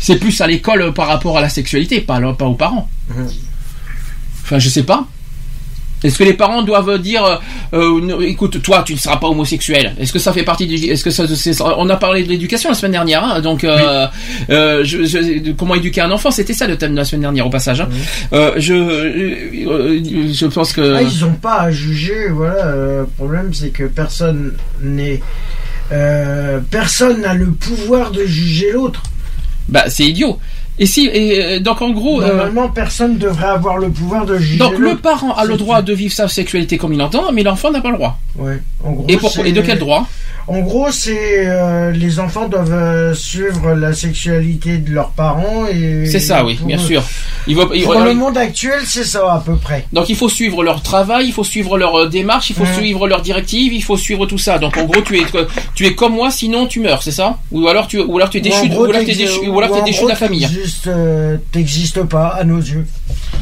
C'est 0.00 0.16
plus 0.18 0.38
à 0.42 0.46
l'école 0.46 0.82
euh, 0.82 0.92
par 0.92 1.08
rapport 1.08 1.38
à 1.38 1.40
la 1.40 1.48
sexualité, 1.48 2.02
pas, 2.02 2.20
pas 2.34 2.44
aux 2.44 2.54
parents. 2.54 2.88
Enfin, 4.44 4.58
je 4.58 4.68
sais 4.68 4.82
pas. 4.82 5.06
Est-ce 6.04 6.16
que 6.18 6.24
les 6.24 6.34
parents 6.34 6.62
doivent 6.62 6.98
dire, 7.00 7.24
euh, 7.24 7.36
euh, 7.74 8.20
écoute, 8.20 8.62
toi, 8.62 8.82
tu 8.86 8.92
ne 8.94 8.98
seras 8.98 9.16
pas 9.16 9.26
homosexuel 9.26 9.94
Est-ce 9.98 10.12
que 10.12 10.18
ça 10.20 10.32
fait 10.32 10.44
partie 10.44 10.66
du 10.66 10.74
Est-ce 10.76 11.02
que 11.02 11.10
ça, 11.10 11.24
on 11.78 11.88
a 11.88 11.96
parlé 11.96 12.22
de 12.22 12.28
l'éducation 12.28 12.68
la 12.70 12.76
semaine 12.76 12.92
dernière, 12.92 13.24
hein, 13.24 13.40
donc 13.40 13.64
euh, 13.64 14.06
euh, 14.50 14.84
je, 14.84 15.04
je- 15.04 15.40
de 15.40 15.52
comment 15.52 15.74
éduquer 15.74 16.00
un 16.00 16.10
enfant, 16.12 16.30
c'était 16.30 16.52
ça 16.54 16.66
le 16.68 16.76
thème 16.78 16.92
de 16.92 16.96
la 16.98 17.04
semaine 17.04 17.22
dernière 17.22 17.46
au 17.46 17.50
passage. 17.50 17.80
hein. 17.80 17.88
Je, 18.56 20.32
je 20.34 20.46
pense 20.46 20.72
que. 20.72 20.94
Ah, 20.94 21.02
ils 21.02 21.20
n'ont 21.20 21.32
pas 21.34 21.62
à 21.62 21.70
juger, 21.70 22.28
voilà. 22.28 22.66
Le 22.76 23.06
problème, 23.16 23.52
c'est 23.52 23.70
que 23.70 23.84
personne 23.84 24.52
n'est. 24.80 25.20
personne 26.70 27.22
n'a 27.22 27.34
le 27.34 27.46
pouvoir 27.50 28.10
de 28.12 28.24
juger 28.24 28.72
l'autre. 28.72 29.02
Bah, 29.68 29.84
c'est 29.88 30.04
idiot. 30.04 30.38
Et 30.80 30.86
si, 30.86 31.06
et 31.12 31.44
euh, 31.56 31.60
donc 31.60 31.82
en 31.82 31.90
gros. 31.90 32.22
euh, 32.22 32.28
Normalement, 32.28 32.68
personne 32.68 33.18
devrait 33.18 33.48
avoir 33.48 33.78
le 33.78 33.88
pouvoir 33.88 34.24
de 34.26 34.38
juger 34.38 34.58
donc 34.58 34.78
le 34.78 34.96
parent 34.96 35.34
a 35.34 35.44
le 35.44 35.56
droit 35.56 35.82
de 35.82 35.92
vivre 35.92 36.14
sa 36.14 36.28
sexualité 36.28 36.78
comme 36.78 36.92
il 36.92 37.02
entend, 37.02 37.32
mais 37.32 37.42
l'enfant 37.42 37.70
n'a 37.70 37.80
pas 37.80 37.90
le 37.90 37.96
droit. 37.96 38.18
Ouais. 38.36 38.60
En 38.84 38.92
gros, 38.92 39.04
Et, 39.08 39.16
pour- 39.16 39.30
c'est- 39.30 39.48
et 39.48 39.52
de 39.52 39.60
quel 39.60 39.78
droit? 39.78 40.06
En 40.48 40.60
gros, 40.60 40.90
c'est 40.90 41.46
euh, 41.46 41.90
les 41.90 42.20
enfants 42.20 42.48
doivent 42.48 42.72
euh, 42.72 43.14
suivre 43.14 43.74
la 43.74 43.92
sexualité 43.92 44.78
de 44.78 44.90
leurs 44.92 45.10
parents 45.10 45.66
et. 45.66 46.06
C'est 46.06 46.20
ça, 46.20 46.42
oui, 46.44 46.58
bien 46.64 46.78
sûr. 46.78 47.02
Il 47.46 47.54
va, 47.56 47.64
il- 47.74 47.82
Pour 47.84 47.92
alors, 47.92 48.04
le 48.06 48.14
monde 48.14 48.36
actuel, 48.38 48.80
c'est 48.86 49.04
ça 49.04 49.32
à 49.34 49.40
peu 49.44 49.56
près. 49.56 49.84
donc 49.92 50.08
il 50.08 50.16
faut 50.16 50.28
suivre 50.28 50.62
leur 50.64 50.82
travail, 50.82 51.26
il 51.26 51.32
faut 51.32 51.44
suivre 51.44 51.76
leur 51.78 51.94
euh, 51.98 52.08
démarche, 52.08 52.50
il 52.50 52.56
faut 52.56 52.66
suivre 52.66 53.06
leurs 53.08 53.20
directives, 53.22 53.72
il 53.74 53.82
faut 53.84 53.96
suivre 53.96 54.24
tout 54.26 54.38
ça. 54.38 54.58
Donc 54.58 54.76
en 54.78 54.84
gros, 54.84 55.00
tu 55.02 55.18
es 55.18 55.22
tu 55.74 55.86
es 55.86 55.94
comme 55.94 56.14
moi, 56.14 56.30
sinon 56.30 56.66
tu 56.66 56.80
meurs, 56.80 57.02
c'est 57.02 57.10
ça? 57.12 57.38
Ou 57.52 57.68
alors 57.68 57.86
tu 57.86 58.00
ou 58.00 58.16
alors 58.16 58.30
tu 58.30 58.38
es 58.38 58.40
déchu, 58.40 58.68
ou 58.70 58.84
alors 58.84 58.86
tu 58.96 59.02
es 59.02 59.04
t'exi- 59.04 59.18
déchu, 59.18 59.48
ou 59.48 59.58
alors 59.58 59.70
tu 59.70 59.78
es 59.78 59.82
en 59.82 59.84
déchu 59.84 59.98
gros, 59.98 60.06
de 60.06 60.10
la 60.12 60.16
famille. 60.16 60.40
t'existes, 60.46 60.86
euh, 60.86 61.36
T'existes 61.52 62.02
pas 62.04 62.28
à 62.28 62.44
nos 62.44 62.58
yeux. 62.58 62.86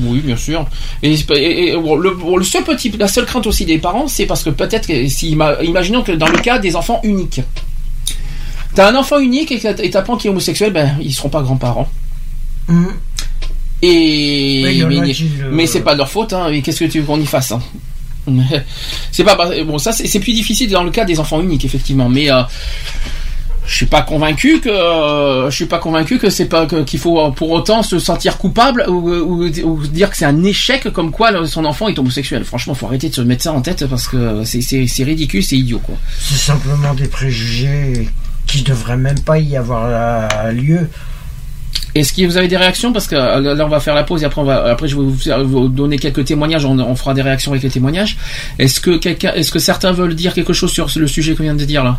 Oui, 0.03 0.21
bien 0.21 0.37
sûr. 0.37 0.67
Et, 1.03 1.13
et- 1.15 1.69
et, 1.73 1.77
bon, 1.77 1.97
le, 1.97 2.17
seul 2.45 2.65
petit, 2.65 2.91
la 2.99 3.09
seule 3.09 3.25
crainte 3.27 3.47
aussi 3.47 3.65
des 3.65 3.79
parents, 3.79 4.09
c'est 4.09 4.27
parce 4.27 4.43
que 4.43 4.51
peut-être 4.51 4.87
que 4.89 5.09
si 5.09 5.35
ima- 5.35 5.63
imaginons 5.65 6.03
que 6.03 6.13
dans 6.13 6.29
le 6.29 6.39
cas 6.39 6.59
des 6.59 6.77
enfants 6.77 7.01
uniques, 7.05 7.41
t'as 8.75 8.91
un 8.91 8.95
enfant 8.97 9.19
unique 9.19 9.53
et 9.53 9.91
t'apprends 9.91 10.17
qu'il 10.17 10.29
est 10.29 10.31
homosexuel, 10.31 10.73
ben 10.73 10.97
ils 11.01 11.13
seront 11.15 11.29
pas 11.31 11.43
grands-parents. 11.43 11.89
Mhm. 12.69 12.89
Et 13.83 14.63
Mais 14.65 14.75
mais, 14.89 15.13
mais 15.53 15.67
c'est 15.67 15.81
pas 15.83 15.93
de 15.95 15.99
leur 15.99 16.11
faute, 16.11 16.33
hein. 16.33 16.49
Et 16.49 16.63
qu'est-ce 16.63 16.81
que 16.81 16.91
tu 16.91 17.01
veux 17.01 17.07
qu'on 17.07 17.21
y 17.21 17.27
fasse 17.27 17.53
hein 17.53 17.63
C'est 19.13 19.23
pas 19.23 19.37
bon, 19.65 19.79
ça 19.79 19.93
c'est 19.93 20.19
plus 20.19 20.33
difficile 20.33 20.69
dans 20.71 20.83
le 20.83 20.91
cas 20.91 21.05
des 21.05 21.21
enfants 21.21 21.41
uniques 21.41 21.65
effectivement, 21.65 22.09
mais 22.09 22.31
euh, 22.31 22.43
je 23.67 23.75
suis 23.75 23.87
pas 23.87 24.03
convaincu 24.03 24.61
que 24.61 24.69
euh, 24.69 25.51
je 25.51 25.55
suis 25.57 25.67
pas 25.67 25.79
convaincu 25.79 26.19
que 26.19 26.31
c'est 26.31 26.47
pas 26.47 26.67
qu'il 26.67 26.99
faut 27.01 27.21
euh, 27.21 27.31
pour 27.31 27.51
autant 27.51 27.83
se 27.83 27.99
sentir 27.99 28.39
coupable 28.39 28.85
ou, 28.89 29.11
ou- 29.11 29.45
ou 29.65 29.87
dire 29.87 30.09
que 30.11 30.17
c'est 30.17 30.25
un 30.25 30.43
échec 30.45 30.91
comme 30.93 31.11
quoi 31.11 31.47
son 31.47 31.65
enfant 31.65 31.89
est 31.89 31.99
homosexuel. 31.99 32.45
Franchement, 32.45 32.75
faut 32.75 32.87
arrêter 32.87 33.09
de 33.09 33.15
se 33.15 33.21
mettre 33.23 33.43
ça 33.43 33.53
en 33.53 33.61
tête 33.61 33.87
parce 33.87 34.07
que 34.09 34.45
c'est 34.45 35.05
ridicule, 35.05 35.43
c'est 35.43 35.57
idiot 35.57 35.81
quoi. 35.81 35.97
C'est 36.21 36.37
simplement 36.37 36.95
des 36.95 37.09
préjugés 37.09 38.09
qui 38.47 38.63
devraient 38.63 38.97
même 38.97 39.19
pas 39.21 39.39
y 39.39 39.57
avoir 39.57 39.87
euh, 40.47 40.53
lieu. 40.53 40.89
Est-ce 41.95 42.13
que 42.13 42.27
vous 42.27 42.37
avez 42.37 42.47
des 42.49 42.57
réactions? 42.59 42.93
Parce 42.93 43.07
que 43.07 43.15
là, 43.17 43.65
on 43.65 43.69
va 43.69 43.81
faire 43.81 43.95
la 43.95 44.05
pause 44.05 44.23
et 44.23 44.27
après, 44.27 44.41
on 44.43 44.45
va, 44.45 44.65
après 44.71 44.87
je 44.87 44.97
vais 44.97 45.03
vous, 45.03 45.17
faire- 45.17 45.43
vous 45.43 45.69
donner 45.69 45.99
quelques 45.99 46.25
témoignages. 46.27 46.65
On, 46.67 46.79
on 46.79 46.95
fera 46.95 47.15
des 47.15 47.23
réactions 47.23 47.53
avec 47.53 47.63
les 47.63 47.71
témoignages. 47.71 48.19
Est-ce 48.59 48.81
que 48.81 48.99
quelqu'un, 48.99 49.33
est-ce 49.35 49.51
que 49.51 49.59
certains 49.59 49.93
veulent 49.93 50.15
dire 50.15 50.35
quelque 50.35 50.53
chose 50.53 50.71
sur 50.73 50.89
le 50.95 51.07
sujet 51.09 51.35
qu'on 51.35 51.43
vient 51.45 51.55
de 51.55 51.65
dire 51.65 51.83
là? 51.83 51.99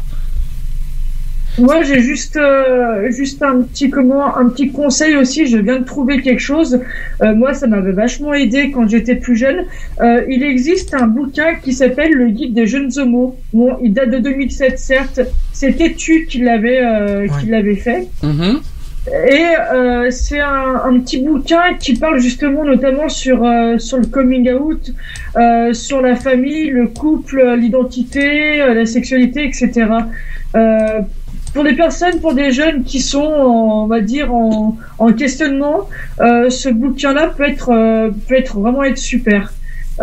Moi, 1.57 1.81
j'ai 1.81 2.01
juste, 2.01 2.37
euh, 2.37 3.09
juste 3.09 3.41
un 3.41 3.61
petit 3.61 3.89
comment, 3.89 4.37
un 4.37 4.47
petit 4.49 4.71
conseil 4.71 5.15
aussi. 5.15 5.47
Je 5.47 5.57
viens 5.57 5.79
de 5.79 5.85
trouver 5.85 6.21
quelque 6.21 6.41
chose. 6.41 6.79
Euh, 7.21 7.33
moi, 7.33 7.53
ça 7.53 7.67
m'avait 7.67 7.93
vachement 7.93 8.33
aidé 8.33 8.71
quand 8.71 8.87
j'étais 8.87 9.15
plus 9.15 9.35
jeune. 9.35 9.65
Euh, 9.99 10.21
il 10.29 10.43
existe 10.43 10.93
un 10.93 11.07
bouquin 11.07 11.55
qui 11.55 11.73
s'appelle 11.73 12.11
Le 12.13 12.29
Guide 12.29 12.53
des 12.53 12.67
jeunes 12.67 12.91
homos. 12.97 13.35
Bon, 13.53 13.77
il 13.81 13.93
date 13.93 14.11
de 14.11 14.19
2007, 14.19 14.77
certes. 14.77 15.21
C'était 15.51 15.93
tu 15.93 16.25
qui 16.25 16.39
l'avait, 16.39 16.81
euh, 16.83 17.27
qui 17.39 17.47
l'avait 17.47 17.75
fait. 17.75 18.07
Mhm. 18.21 18.59
Et 19.29 19.45
euh, 19.73 20.11
c'est 20.11 20.41
un, 20.41 20.81
un 20.83 20.99
petit 20.99 21.21
bouquin 21.21 21.75
qui 21.79 21.95
parle 21.95 22.19
justement 22.19 22.65
notamment 22.65 23.07
sur 23.07 23.41
euh, 23.45 23.77
sur 23.77 23.97
le 23.99 24.05
coming 24.05 24.51
out, 24.51 24.91
euh, 25.37 25.71
sur 25.71 26.01
la 26.01 26.15
famille, 26.15 26.69
le 26.69 26.87
couple, 26.87 27.55
l'identité, 27.57 28.61
euh, 28.61 28.73
la 28.73 28.85
sexualité, 28.85 29.45
etc. 29.45 29.87
Pour 31.57 31.63
des 31.63 31.73
personnes, 31.75 32.19
pour 32.21 32.33
des 32.35 32.51
jeunes 32.51 32.83
qui 32.83 32.99
sont, 33.01 33.23
en- 33.23 33.83
on 33.85 33.87
va 33.87 33.99
dire, 34.01 34.31
en, 34.33 34.77
en 34.99 35.11
questionnement, 35.13 35.89
euh, 36.21 36.49
ce 36.51 36.69
bouquin-là 36.69 37.31
peut 37.35 37.45
être 37.45 37.71
euh, 37.73 38.09
peut 38.27 38.35
être 38.35 38.59
vraiment 38.59 38.83
être 38.83 38.97
super. 38.99 39.51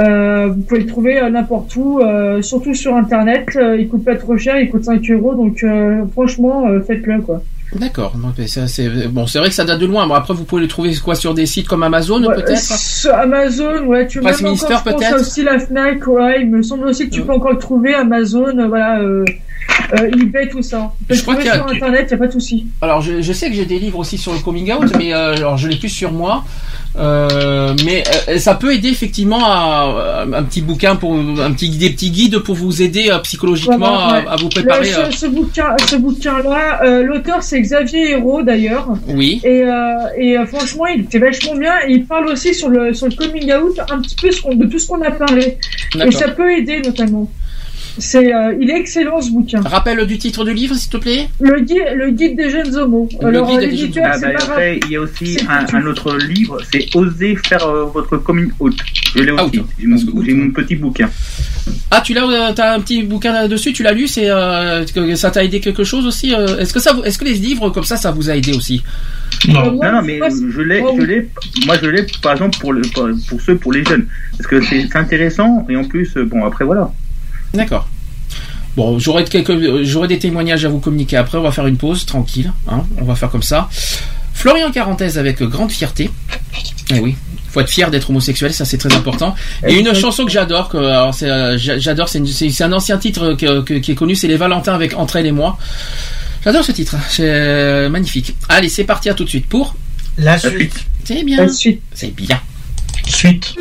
Euh, 0.00 0.48
vous 0.48 0.62
pouvez 0.62 0.80
le 0.80 0.86
trouver 0.86 1.30
n'importe 1.30 1.76
où, 1.76 2.00
surtout 2.42 2.74
sur 2.74 2.96
internet. 2.96 3.46
Il 3.78 3.86
coûte 3.88 4.04
pas 4.04 4.16
trop 4.16 4.36
cher, 4.36 4.58
il 4.58 4.68
coûte 4.68 4.84
5 4.84 5.08
euros, 5.12 5.34
donc 5.36 5.64
franchement, 6.12 6.66
faites-le 6.86 7.20
quoi. 7.22 7.40
D'accord. 7.76 8.14
C'est, 8.46 8.88
bon, 9.08 9.26
c'est 9.26 9.38
vrai 9.38 9.48
que 9.48 9.54
ça 9.54 9.64
date 9.64 9.78
de 9.80 9.86
loin. 9.86 10.06
Bon, 10.08 10.14
après, 10.14 10.34
vous 10.34 10.44
pouvez 10.44 10.62
le 10.62 10.68
trouver 10.68 10.92
quoi 10.96 11.14
sur 11.14 11.34
des 11.34 11.46
sites 11.46 11.66
comme 11.68 11.82
Amazon 11.84 12.22
Ouais, 12.24 12.34
peut-être? 12.34 13.08
Amazon, 13.14 13.86
ouais, 13.86 14.06
tu 14.06 14.20
Presse 14.20 14.42
Minister, 14.42 14.74
peut-être? 14.84 15.20
aussi 15.20 15.42
la 15.42 15.58
Fnac, 15.58 16.06
ouais, 16.06 16.42
il 16.42 16.50
me 16.50 16.62
semble 16.62 16.86
aussi 16.86 17.08
que 17.08 17.14
tu 17.14 17.22
peux 17.22 17.32
encore 17.32 17.52
le 17.52 17.58
trouver 17.58 17.94
Amazon, 17.94 18.52
voilà. 18.68 19.00
Euh, 19.00 19.24
euh, 19.94 20.10
eBay, 20.20 20.48
tout 20.48 20.62
ça. 20.62 20.92
Je 21.10 21.20
crois 21.22 21.34
trouver 21.34 21.48
qu'il 21.50 21.52
y 21.58 21.62
a- 21.62 21.66
sur 21.66 21.74
internet, 21.74 22.08
y 22.10 22.14
a 22.14 22.16
pas 22.16 22.26
de 22.26 22.32
souci. 22.32 22.66
Alors 22.80 23.00
je, 23.02 23.20
je 23.22 23.32
sais 23.32 23.48
que 23.48 23.54
j'ai 23.54 23.66
des 23.66 23.78
livres 23.78 23.98
aussi 23.98 24.18
sur 24.18 24.32
le 24.32 24.38
coming 24.38 24.72
out, 24.72 24.92
mais 24.98 25.12
euh, 25.14 25.34
alors 25.36 25.56
je 25.56 25.68
l'ai 25.68 25.76
plus 25.76 25.88
sur 25.88 26.12
moi. 26.12 26.44
Euh, 26.96 27.74
mais 27.84 28.04
euh, 28.28 28.38
ça 28.38 28.54
peut 28.54 28.72
aider 28.72 28.88
effectivement 28.88 29.44
à, 29.44 30.22
à 30.32 30.38
un 30.38 30.42
petit 30.44 30.62
bouquin 30.62 30.94
pour 30.94 31.12
un 31.14 31.50
petit 31.52 31.68
des 31.70 31.90
petits 31.90 32.10
guides 32.12 32.38
pour 32.38 32.54
vous 32.54 32.82
aider 32.82 33.08
euh, 33.10 33.18
psychologiquement 33.18 33.78
Voilà, 33.78 34.12
ouais. 34.20 34.26
à, 34.28 34.32
à 34.34 34.36
vous 34.36 34.48
préparer. 34.48 34.88
Le- 34.88 35.10
ce, 35.10 35.18
ce 35.18 35.26
bouquin, 35.26 35.74
ce 35.88 35.96
bouquin-là, 35.96 36.82
euh, 36.84 37.02
l'auteur 37.02 37.42
c'est 37.42 37.60
Xavier 37.60 38.12
Hérault 38.12 38.42
d'ailleurs. 38.42 38.86
Oui. 39.08 39.40
Et, 39.44 39.64
et 40.18 40.36
franchement, 40.46 40.86
il 40.86 41.00
était 41.02 41.18
vachement 41.18 41.56
bien. 41.56 41.72
Et 41.88 41.92
il 41.94 42.04
parle 42.06 42.28
aussi 42.28 42.54
sur 42.54 42.68
le 42.68 42.94
sur 42.94 43.06
le 43.08 43.14
coming 43.16 43.52
out 43.52 43.80
un 43.90 44.00
petit 44.00 44.14
peu 44.14 44.28
de 44.54 44.66
tout 44.66 44.78
ce 44.78 44.86
qu'on 44.86 45.02
a 45.02 45.10
parlé. 45.10 45.58
Et 46.04 46.10
ça 46.12 46.28
peut 46.28 46.52
aider 46.56 46.80
notamment. 46.80 47.28
C'est, 47.98 48.34
euh, 48.34 48.54
il 48.60 48.70
est 48.70 48.78
excellent 48.78 49.20
ce 49.20 49.30
bouquin. 49.30 49.60
Rappel 49.60 50.04
du 50.06 50.18
titre 50.18 50.44
du 50.44 50.52
livre, 50.52 50.74
s'il 50.74 50.90
te 50.90 50.96
plaît? 50.96 51.28
Le 51.40 51.60
guide, 51.60 51.84
le 51.94 52.10
guide 52.10 52.36
des 52.36 52.50
jeunes 52.50 52.74
homos. 52.74 53.08
Le 53.20 53.28
Alors 53.28 53.48
guide 53.48 53.60
des 53.60 53.66
l'éditeur, 53.68 54.04
Ah, 54.12 54.18
bah, 54.18 54.30
pas 54.32 54.44
après, 54.44 54.80
il 54.84 54.90
y 54.92 54.96
a 54.96 55.00
aussi 55.00 55.38
un, 55.48 55.64
un 55.76 55.86
autre 55.86 56.16
livre, 56.18 56.58
c'est 56.72 56.88
Oser 56.96 57.36
faire 57.36 57.64
euh, 57.66 57.84
votre 57.84 58.16
coming 58.16 58.50
out. 58.58 58.74
Je 59.14 59.22
l'ai 59.22 59.30
aussi. 59.30 59.62
J'ai 59.78 60.34
mon, 60.34 60.50
petit 60.50 60.74
bouquin. 60.74 61.08
Ah, 61.90 62.00
tu 62.00 62.14
l'as, 62.14 62.24
euh, 62.26 62.52
t'as 62.54 62.74
un 62.74 62.80
petit 62.80 63.02
bouquin 63.04 63.32
là-dessus, 63.32 63.72
tu 63.72 63.82
l'as 63.84 63.92
lu, 63.92 64.08
c'est, 64.08 64.28
euh, 64.28 64.84
ça 65.14 65.30
t'a 65.30 65.44
aidé 65.44 65.60
quelque 65.60 65.84
chose 65.84 66.04
aussi. 66.04 66.34
euh, 66.34 66.58
est-ce 66.58 66.72
que 66.74 66.80
ça, 66.80 66.92
vous- 66.92 67.04
est-ce 67.04 67.16
que 67.18 67.24
les 67.24 67.34
livres 67.34 67.70
comme 67.70 67.84
ça, 67.84 67.96
ça 67.96 68.10
vous 68.10 68.28
a 68.28 68.36
aidé 68.36 68.52
aussi? 68.54 68.82
Non, 69.48 69.72
non, 69.72 70.02
mais 70.02 70.18
je 70.50 70.60
l'ai, 70.62 70.82
je 70.96 71.02
l'ai, 71.02 71.28
moi 71.66 71.76
je 71.82 71.86
l'ai 71.88 72.06
par 72.22 72.32
exemple 72.32 72.58
pour, 72.58 72.72
le, 72.72 72.82
pour, 73.28 73.40
ceux, 73.40 73.56
pour 73.56 73.72
les 73.72 73.84
jeunes. 73.84 74.06
Parce 74.36 74.46
que 74.48 74.60
c'est 74.62 74.94
intéressant 74.96 75.64
et 75.68 75.76
en 75.76 75.84
plus, 75.84 76.16
euh, 76.16 76.24
bon, 76.24 76.44
après 76.44 76.64
voilà. 76.64 76.90
D'accord. 77.54 77.88
Bon, 78.76 78.98
j'aurai 78.98 79.24
quelques, 79.24 79.50
euh, 79.50 79.84
j'aurai 79.84 80.08
des 80.08 80.18
témoignages 80.18 80.64
à 80.64 80.68
vous 80.68 80.80
communiquer 80.80 81.16
après. 81.16 81.38
On 81.38 81.42
va 81.42 81.52
faire 81.52 81.66
une 81.66 81.76
pause, 81.76 82.04
tranquille. 82.06 82.52
Hein, 82.68 82.84
on 83.00 83.04
va 83.04 83.14
faire 83.14 83.30
comme 83.30 83.42
ça. 83.42 83.68
Florian 84.32 84.70
Carantez 84.72 85.16
avec 85.16 85.40
euh, 85.42 85.46
grande 85.46 85.70
fierté. 85.70 86.10
Eh 86.90 86.98
oui, 86.98 87.14
faut 87.50 87.60
être 87.60 87.70
fier 87.70 87.90
d'être 87.90 88.10
homosexuel, 88.10 88.52
ça 88.52 88.64
c'est 88.64 88.78
très 88.78 88.92
important. 88.94 89.34
Et 89.66 89.78
une 89.78 89.94
chanson 89.94 90.24
que 90.24 90.30
j'adore, 90.32 90.68
que 90.68 90.76
c'est, 91.12 91.30
euh, 91.30 91.56
j'a- 91.56 91.78
j'adore, 91.78 92.08
c'est, 92.08 92.26
c'est, 92.26 92.50
c'est 92.50 92.64
un 92.64 92.72
ancien 92.72 92.98
titre 92.98 93.34
que- 93.34 93.60
que- 93.62 93.74
qui 93.74 93.92
est 93.92 93.94
connu, 93.94 94.16
c'est 94.16 94.26
les 94.28 94.36
Valentins 94.36 94.74
avec 94.74 94.94
Entre 94.96 95.16
elle 95.16 95.26
et 95.26 95.32
moi. 95.32 95.56
J'adore 96.44 96.64
ce 96.64 96.72
titre, 96.72 96.96
c'est 97.08 97.22
euh, 97.26 97.88
magnifique. 97.88 98.34
Allez, 98.48 98.68
c'est 98.68 98.84
parti 98.84 99.08
à 99.08 99.14
tout 99.14 99.24
de 99.24 99.28
suite 99.30 99.46
pour 99.46 99.76
La 100.18 100.36
suite. 100.36 100.84
C'est 101.04 101.22
bien. 101.24 101.36
La 101.38 101.48
suite. 101.48 101.80
C'est 101.94 102.14
bien. 102.14 102.40
Suite. 103.06 103.54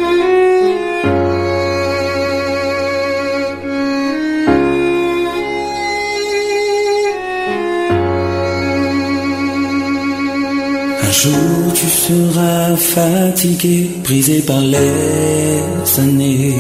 Jour 11.14 11.74
tu 11.74 11.88
seras 11.88 12.76
fatigué, 12.76 13.78
brisé 14.04 14.42
par 14.42 14.62
les 14.62 16.00
années. 16.00 16.56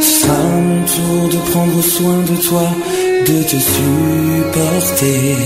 Sera 0.00 0.42
mon 0.66 0.84
tour 0.92 1.22
de 1.34 1.38
prendre 1.50 1.82
soin 1.82 2.18
de 2.30 2.36
toi, 2.48 2.68
de 3.28 3.42
te 3.50 3.58
supporter. 3.72 5.36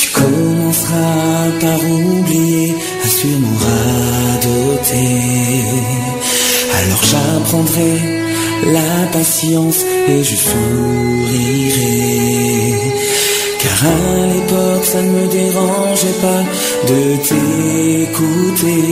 Tu 0.00 0.06
commenceras 0.18 1.44
par 1.60 1.80
oublier, 1.90 2.74
à 3.04 3.08
sûrement 3.08 3.58
radoter. 3.66 5.22
Alors 6.78 7.04
j'apprendrai 7.10 7.94
la 8.76 8.92
patience 9.12 9.80
et 10.08 10.20
je 10.24 10.36
sourirai. 10.46 11.86
Car 13.66 13.82
à 13.82 14.26
l'époque 14.32 14.84
ça 14.84 15.02
ne 15.02 15.10
me 15.10 15.26
dérangeait 15.26 16.18
pas 16.26 16.42
de 16.90 17.00
t'écouter. 17.26 18.84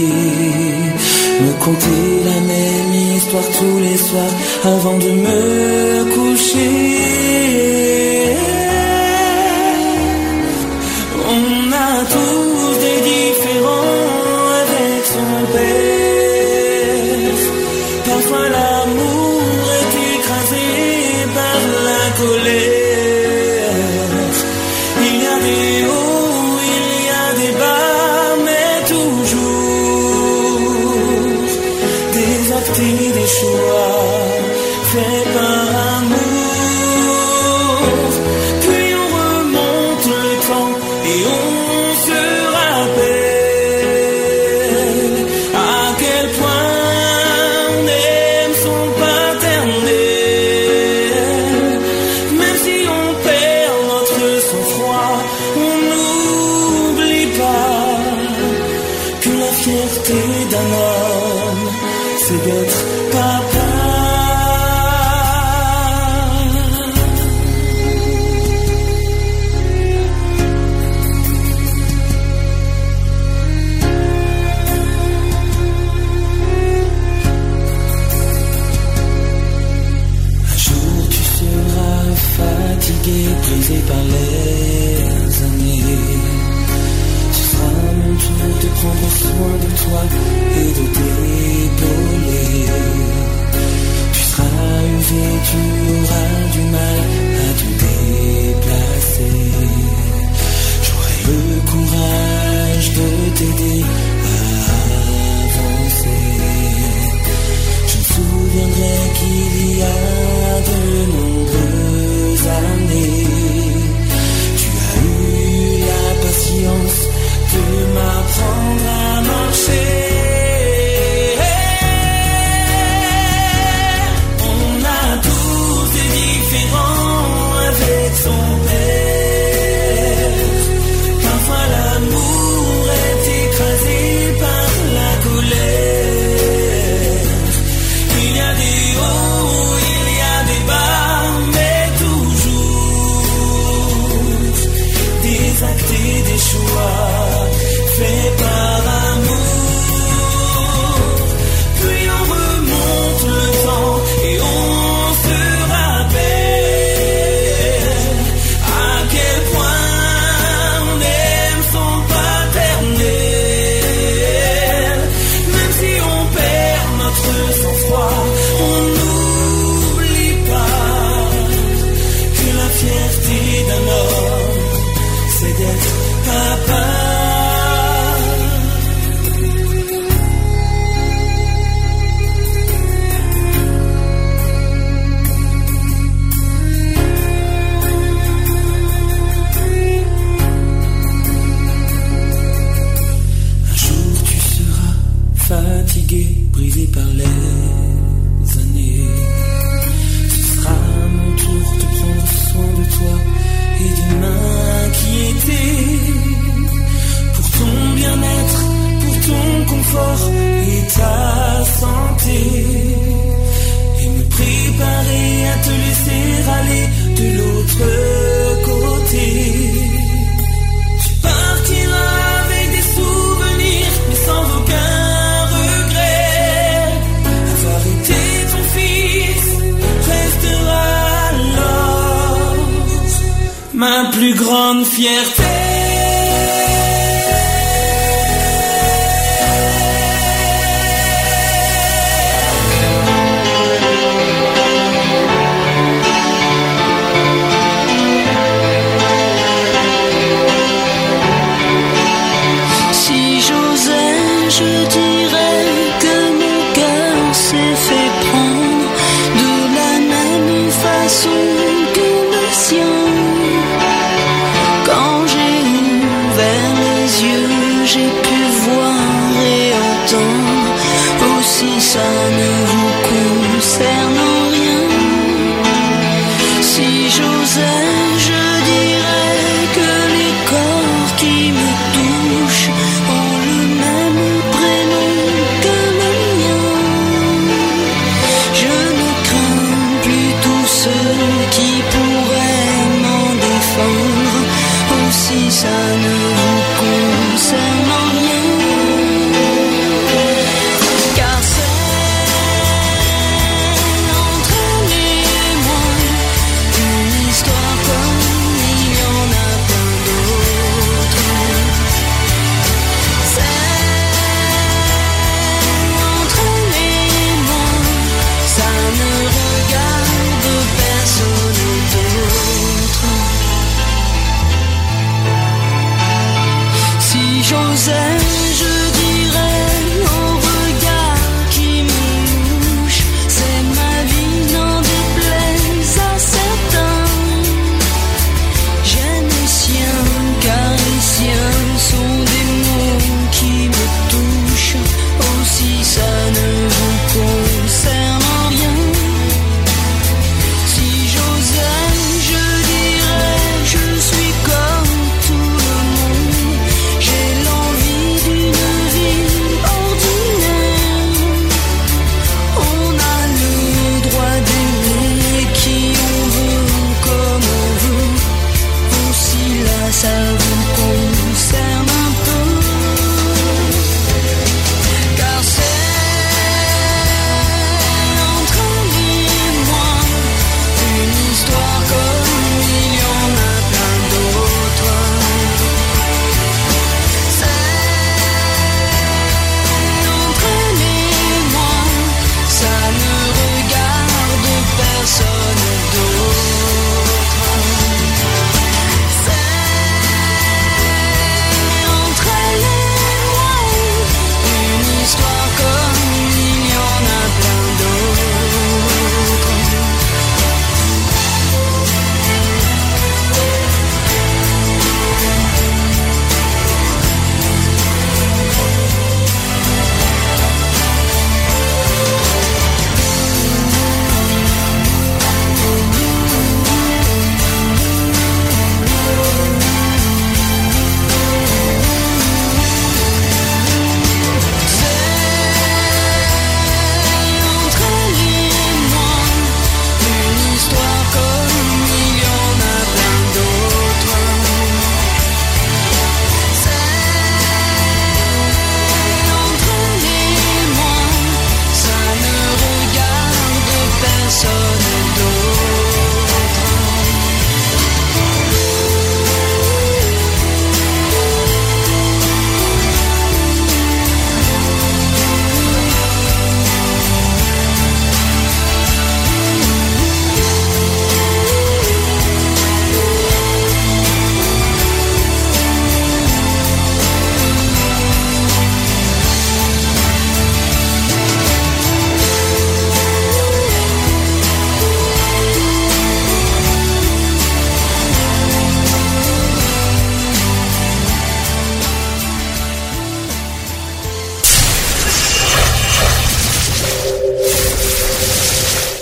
Me 1.42 1.52
conter 1.64 2.04
la 2.24 2.38
même 2.52 2.92
histoire 3.16 3.48
tous 3.58 3.78
les 3.86 3.96
soirs 3.96 4.34
avant 4.64 4.98
de 4.98 5.10
me 5.24 6.04
coucher 6.14 7.34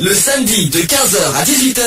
Le 0.03 0.13
samedi 0.15 0.69
de 0.69 0.79
15h 0.79 1.37
à 1.37 1.45
18h. 1.45 1.81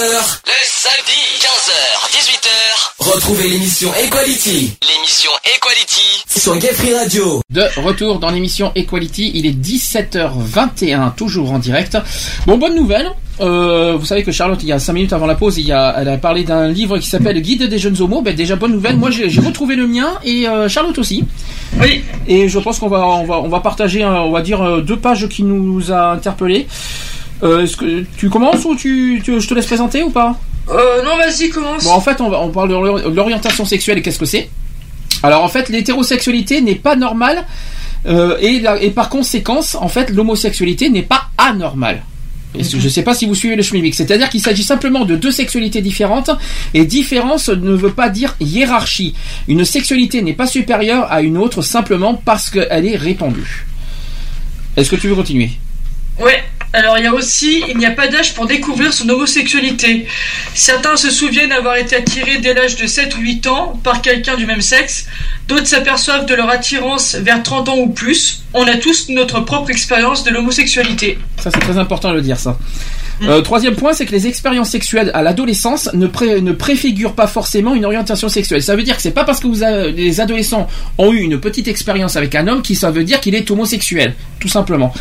Le 0.45 0.63
samedi, 0.63 1.19
15h, 1.41 1.73
18h. 2.13 3.11
Retrouvez 3.11 3.49
l'émission 3.49 3.91
Equality. 3.93 4.77
L'émission 4.87 5.31
Equality. 5.43 6.23
Sur 6.25 6.57
Gay 6.57 6.71
Free 6.71 6.93
Radio. 6.93 7.41
De 7.49 7.63
retour 7.81 8.19
dans 8.19 8.29
l'émission 8.29 8.71
Equality, 8.73 9.33
il 9.35 9.45
est 9.45 9.51
17h21, 9.51 11.13
toujours 11.15 11.51
en 11.51 11.59
direct. 11.59 11.97
Bon, 12.47 12.57
bonne 12.57 12.75
nouvelle. 12.75 13.09
Euh, 13.41 13.97
vous 13.99 14.05
savez 14.05 14.23
que 14.23 14.31
Charlotte, 14.31 14.63
il 14.63 14.69
y 14.69 14.71
a 14.71 14.79
5 14.79 14.93
minutes 14.93 15.11
avant 15.11 15.25
la 15.25 15.35
pause, 15.35 15.57
il 15.57 15.67
y 15.67 15.73
a, 15.73 15.95
elle 15.99 16.07
a 16.07 16.17
parlé 16.17 16.45
d'un 16.45 16.69
livre 16.69 16.97
qui 16.99 17.09
s'appelle 17.09 17.41
Guide 17.41 17.63
des 17.63 17.79
jeunes 17.79 18.01
homos. 18.01 18.21
Ben, 18.21 18.33
déjà, 18.33 18.55
bonne 18.55 18.71
nouvelle. 18.71 18.95
Moi, 18.95 19.11
j'ai 19.11 19.29
j'ai 19.29 19.41
retrouvé 19.41 19.75
le 19.75 19.87
mien 19.87 20.13
et 20.23 20.47
euh, 20.47 20.69
Charlotte 20.69 20.97
aussi. 20.99 21.25
Oui. 21.81 22.01
Et 22.29 22.47
je 22.47 22.59
pense 22.59 22.79
qu'on 22.79 22.87
va, 22.87 23.05
on 23.05 23.25
va, 23.25 23.39
on 23.39 23.49
va 23.49 23.59
partager, 23.59 24.03
euh, 24.03 24.21
on 24.21 24.31
va 24.31 24.41
dire, 24.41 24.81
deux 24.83 24.97
pages 24.97 25.27
qui 25.27 25.43
nous 25.43 25.91
a 25.91 26.11
interpellés. 26.11 26.65
Euh, 27.43 27.63
Est-ce 27.63 27.75
que 27.77 28.05
tu 28.17 28.29
commences 28.29 28.63
ou 28.65 28.75
tu, 28.75 29.21
tu- 29.23 29.39
je 29.39 29.47
te 29.47 29.53
laisse 29.53 29.65
présenter 29.65 30.03
ou 30.03 30.09
pas? 30.09 30.39
Euh, 30.69 31.03
non, 31.03 31.17
vas-y, 31.17 31.49
commence. 31.49 31.83
Bon, 31.83 31.91
en 31.91 32.01
fait, 32.01 32.19
on, 32.21 32.29
va, 32.29 32.39
on 32.41 32.49
parle 32.49 32.69
de 32.69 32.73
l'ori- 32.73 33.03
de 33.03 33.09
l'orientation 33.15 33.65
sexuelle 33.65 33.97
et 33.97 34.01
qu'est-ce 34.01 34.19
que 34.19 34.25
c'est? 34.25 34.49
Alors, 35.21 35.43
en 35.43 35.47
fait, 35.49 35.69
l'hétérosexualité 35.69 36.61
n'est 36.61 36.75
pas 36.75 36.95
normale 36.95 37.45
euh, 38.07 38.37
et, 38.39 38.59
la- 38.59 38.81
et 38.81 38.89
par 38.91 39.09
conséquence, 39.09 39.75
en 39.75 39.87
fait, 39.87 40.09
l'homosexualité 40.09 40.89
n'est 40.89 41.01
pas 41.03 41.29
anormale. 41.37 42.03
Et 42.57 42.63
Je 42.63 42.77
ne 42.77 42.87
sais 42.87 43.01
pas 43.03 43.13
si 43.13 43.25
vous 43.25 43.35
suivez 43.35 43.57
le 43.57 43.63
schmilblick. 43.63 43.93
C'est-à-dire 43.95 44.29
qu'il 44.29 44.41
s'agit 44.41 44.63
simplement 44.63 45.03
de 45.03 45.17
deux 45.17 45.31
sexualités 45.31 45.81
différentes 45.81 46.29
et 46.73 46.85
différence 46.85 47.49
ne 47.49 47.73
veut 47.75 47.91
pas 47.91 48.07
dire 48.07 48.33
hiérarchie. 48.39 49.13
Une 49.49 49.65
sexualité 49.65 50.21
n'est 50.21 50.33
pas 50.33 50.47
supérieure 50.47 51.11
à 51.11 51.21
une 51.21 51.37
autre 51.37 51.61
simplement 51.61 52.13
parce 52.13 52.49
qu'elle 52.49 52.85
est 52.85 52.95
répandue. 52.95 53.65
Est-ce 54.77 54.89
que 54.89 54.95
tu 54.95 55.09
veux 55.09 55.15
continuer? 55.15 55.51
Ouais. 56.21 56.41
Alors 56.75 56.97
il 56.97 57.05
y 57.05 57.07
a 57.07 57.13
aussi, 57.13 57.63
il 57.69 57.77
n'y 57.77 57.85
a 57.85 57.91
pas 57.91 58.09
d'âge 58.09 58.33
pour 58.33 58.47
découvrir 58.47 58.91
son 58.91 59.07
homosexualité. 59.07 60.07
Certains 60.53 60.97
se 60.97 61.09
souviennent 61.09 61.53
avoir 61.53 61.77
été 61.77 61.95
attirés 61.95 62.39
dès 62.39 62.53
l'âge 62.53 62.75
de 62.75 62.85
7 62.85 63.15
ou 63.15 63.21
8 63.21 63.47
ans 63.47 63.79
par 63.81 64.01
quelqu'un 64.01 64.35
du 64.35 64.45
même 64.45 64.59
sexe. 64.59 65.07
D'autres 65.47 65.67
s'aperçoivent 65.67 66.25
de 66.25 66.35
leur 66.35 66.49
attirance 66.49 67.15
vers 67.15 67.41
30 67.41 67.69
ans 67.69 67.77
ou 67.77 67.87
plus. 67.87 68.43
On 68.53 68.67
a 68.67 68.75
tous 68.75 69.07
notre 69.07 69.39
propre 69.39 69.69
expérience 69.69 70.25
de 70.25 70.31
l'homosexualité. 70.31 71.17
Ça, 71.37 71.49
c'est 71.49 71.61
très 71.61 71.77
important 71.77 72.09
de 72.09 72.15
le 72.15 72.21
dire, 72.21 72.37
ça. 72.37 72.57
Euh, 73.23 73.41
troisième 73.41 73.75
point, 73.75 73.93
c'est 73.93 74.05
que 74.05 74.11
les 74.11 74.27
expériences 74.27 74.69
sexuelles 74.69 75.11
à 75.13 75.21
l'adolescence 75.21 75.89
ne, 75.93 76.07
pré- 76.07 76.41
ne 76.41 76.51
préfigurent 76.51 77.13
pas 77.13 77.27
forcément 77.27 77.73
une 77.73 77.85
orientation 77.85 78.29
sexuelle. 78.29 78.61
Ça 78.61 78.75
veut 78.75 78.83
dire 78.83 78.95
que 78.95 79.01
c'est 79.01 79.11
pas 79.11 79.23
parce 79.23 79.39
que 79.39 79.47
vous 79.47 79.61
les 79.95 80.19
adolescents 80.19 80.67
ont 80.97 81.11
eu 81.13 81.19
une 81.19 81.39
petite 81.39 81.67
expérience 81.67 82.15
avec 82.15 82.35
un 82.35 82.47
homme 82.47 82.61
qui 82.61 82.75
ça 82.75 82.91
veut 82.91 83.03
dire 83.03 83.19
qu'il 83.21 83.35
est 83.35 83.49
homosexuel, 83.49 84.13
tout 84.39 84.47
simplement. 84.49 84.93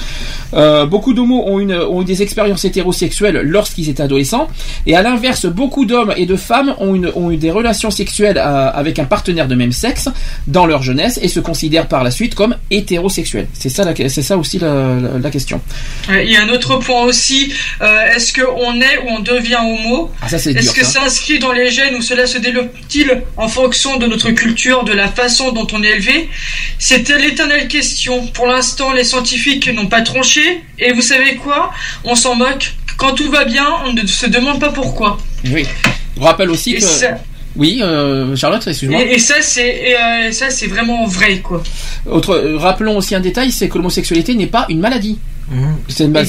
Euh, 0.54 0.86
beaucoup 0.86 1.12
d'homos 1.14 1.42
ont, 1.46 1.60
eu 1.60 2.04
des 2.04 2.22
expériences 2.22 2.64
hétérosexuelles 2.64 3.40
lorsqu'ils 3.44 3.88
étaient 3.88 4.02
adolescents, 4.02 4.48
et 4.86 4.94
à 4.94 5.02
l'inverse, 5.02 5.46
beaucoup 5.46 5.84
d'hommes 5.84 6.12
et 6.16 6.26
de 6.26 6.36
femmes 6.36 6.74
ont, 6.78 7.30
eu 7.30 7.36
des 7.36 7.50
relations 7.50 7.90
sexuelles 7.90 8.38
euh, 8.38 8.70
avec 8.72 8.98
un 8.98 9.04
partenaire 9.04 9.48
de 9.48 9.54
même 9.54 9.72
sexe 9.72 10.08
dans 10.46 10.66
leur 10.66 10.82
jeunesse 10.82 11.18
et 11.22 11.28
se 11.28 11.40
considèrent 11.40 11.88
par 11.88 12.04
la 12.04 12.10
suite 12.10 12.34
comme 12.34 12.56
hétérosexuels. 12.70 13.48
C'est 13.52 13.68
ça, 13.68 13.84
aussi 14.38 14.58
la- 14.58 15.30
question. 15.30 15.60
Il 16.08 16.30
y 16.30 16.36
a 16.36 16.42
un 16.44 16.48
autre 16.50 16.76
point 16.76 17.02
aussi. 17.02 17.52
Est-ce 18.14 18.32
qu'on 18.32 18.80
est 18.80 18.98
ou 18.98 19.08
on 19.08 19.20
devient 19.20 19.58
homo? 19.62 20.10
Ah, 20.20 20.26
Est-ce 20.32 20.72
que 20.72 20.84
ça. 20.84 20.90
c'est 20.92 20.98
inscrit 20.98 21.38
dans 21.38 21.52
les 21.52 21.70
gènes 21.70 21.94
ou 21.96 22.02
cela 22.02 22.26
se 22.26 22.38
développe-t-il 22.38 23.22
en 23.36 23.48
fonction 23.48 23.96
de 23.98 24.06
notre 24.06 24.30
culture, 24.30 24.84
de 24.84 24.92
la 24.92 25.08
façon 25.08 25.52
dont 25.52 25.66
on 25.72 25.82
est 25.82 25.88
élevé? 25.90 26.28
C'est 26.78 27.08
l'éternelle 27.08 27.68
question. 27.68 28.26
Pour 28.28 28.46
l'instant, 28.46 28.92
les 28.92 29.04
scientifiques 29.04 29.68
n'ont 29.72 29.86
pas 29.86 30.02
tranché. 30.02 30.62
Et 30.78 30.92
vous 30.92 31.02
savez 31.02 31.36
quoi? 31.36 31.72
On 32.04 32.14
s'en 32.14 32.34
moque. 32.34 32.72
Quand 32.96 33.12
tout 33.12 33.30
va 33.30 33.44
bien, 33.44 33.66
on 33.86 33.92
ne 33.92 34.06
se 34.06 34.26
demande 34.26 34.60
pas 34.60 34.70
pourquoi. 34.70 35.18
Oui. 35.50 35.66
Je 36.16 36.22
rappelle 36.22 36.50
aussi 36.50 36.72
Et 36.74 36.76
que. 36.76 36.82
ça- 36.84 37.18
Oui, 37.56 37.80
euh, 37.82 38.34
Charlotte, 38.36 38.66
excuse-moi. 38.66 39.00
Et, 39.02 39.14
et 39.14 39.18
ça, 39.18 39.34
c'est 39.40 39.68
et, 39.68 39.96
euh, 39.96 40.32
ça, 40.32 40.50
c'est 40.50 40.66
vraiment 40.66 41.04
vrai, 41.06 41.38
quoi. 41.38 41.62
Autre, 42.06 42.34
euh, 42.34 42.56
rappelons 42.58 42.96
aussi 42.96 43.14
un 43.14 43.20
détail, 43.20 43.50
c'est 43.52 43.68
que 43.68 43.76
l'homosexualité 43.78 44.34
n'est 44.34 44.46
pas 44.48 44.66
une 44.68 44.80
maladie. 44.80 45.18
C'est 45.88 46.08
bah, 46.08 46.20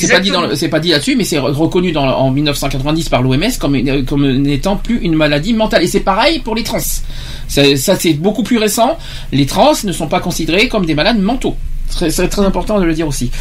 pas 0.69 0.79
dit 0.79 0.89
là-dessus, 0.89 1.15
mais 1.15 1.23
c'est 1.23 1.37
re- 1.37 1.51
reconnu 1.51 1.91
dans, 1.93 2.03
en 2.05 2.31
1990 2.31 3.07
par 3.09 3.21
l'OMS 3.21 3.43
comme 3.59 3.77
n'étant 3.77 4.75
plus 4.77 4.99
une 4.99 5.15
maladie 5.15 5.53
mentale. 5.53 5.83
Et 5.83 5.87
c'est 5.87 6.01
pareil 6.01 6.39
pour 6.39 6.53
les 6.55 6.63
trans. 6.63 6.79
Ça, 7.47 7.75
ça, 7.77 7.95
c'est 7.97 8.13
beaucoup 8.13 8.43
plus 8.43 8.57
récent. 8.57 8.97
Les 9.31 9.45
trans 9.45 9.71
ne 9.83 9.91
sont 9.91 10.07
pas 10.07 10.19
considérés 10.19 10.67
comme 10.67 10.85
des 10.85 10.95
malades 10.95 11.19
mentaux. 11.19 11.55
Très- 11.89 12.09
C'est 12.09 12.27
très 12.27 12.45
important 12.45 12.79
de 12.79 12.85
le 12.85 12.93
dire 12.93 13.07
aussi. 13.07 13.31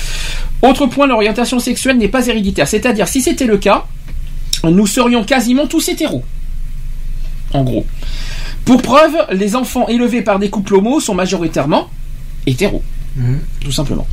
Autre 0.63 0.87
point, 0.87 1.07
l'orientation 1.07 1.59
sexuelle 1.59 1.99
n'est 1.99 2.09
pas 2.09 2.27
héréditaire. 2.27 2.69
C'est-à-dire, 2.69 3.09
si 3.09 3.21
c'était 3.21 3.47
le 3.47 3.57
cas, 3.59 3.85
nous 4.63 4.87
serions 4.87 5.25
quasiment 5.25 5.67
tous 5.67 5.89
hétéros. 5.89 6.23
En 7.53 7.63
gros. 7.65 7.85
Pour 8.65 8.81
preuve, 8.81 9.17
les 9.33 9.57
enfants 9.57 9.89
élevés 9.89 10.23
par 10.23 10.39
des 10.39 10.51
couples 10.51 10.75
homos 10.77 11.01
sont 11.01 11.15
majoritairement 11.15 11.91
hétéros. 12.47 12.83
Tout 13.61 13.73
simplement. 13.73 14.07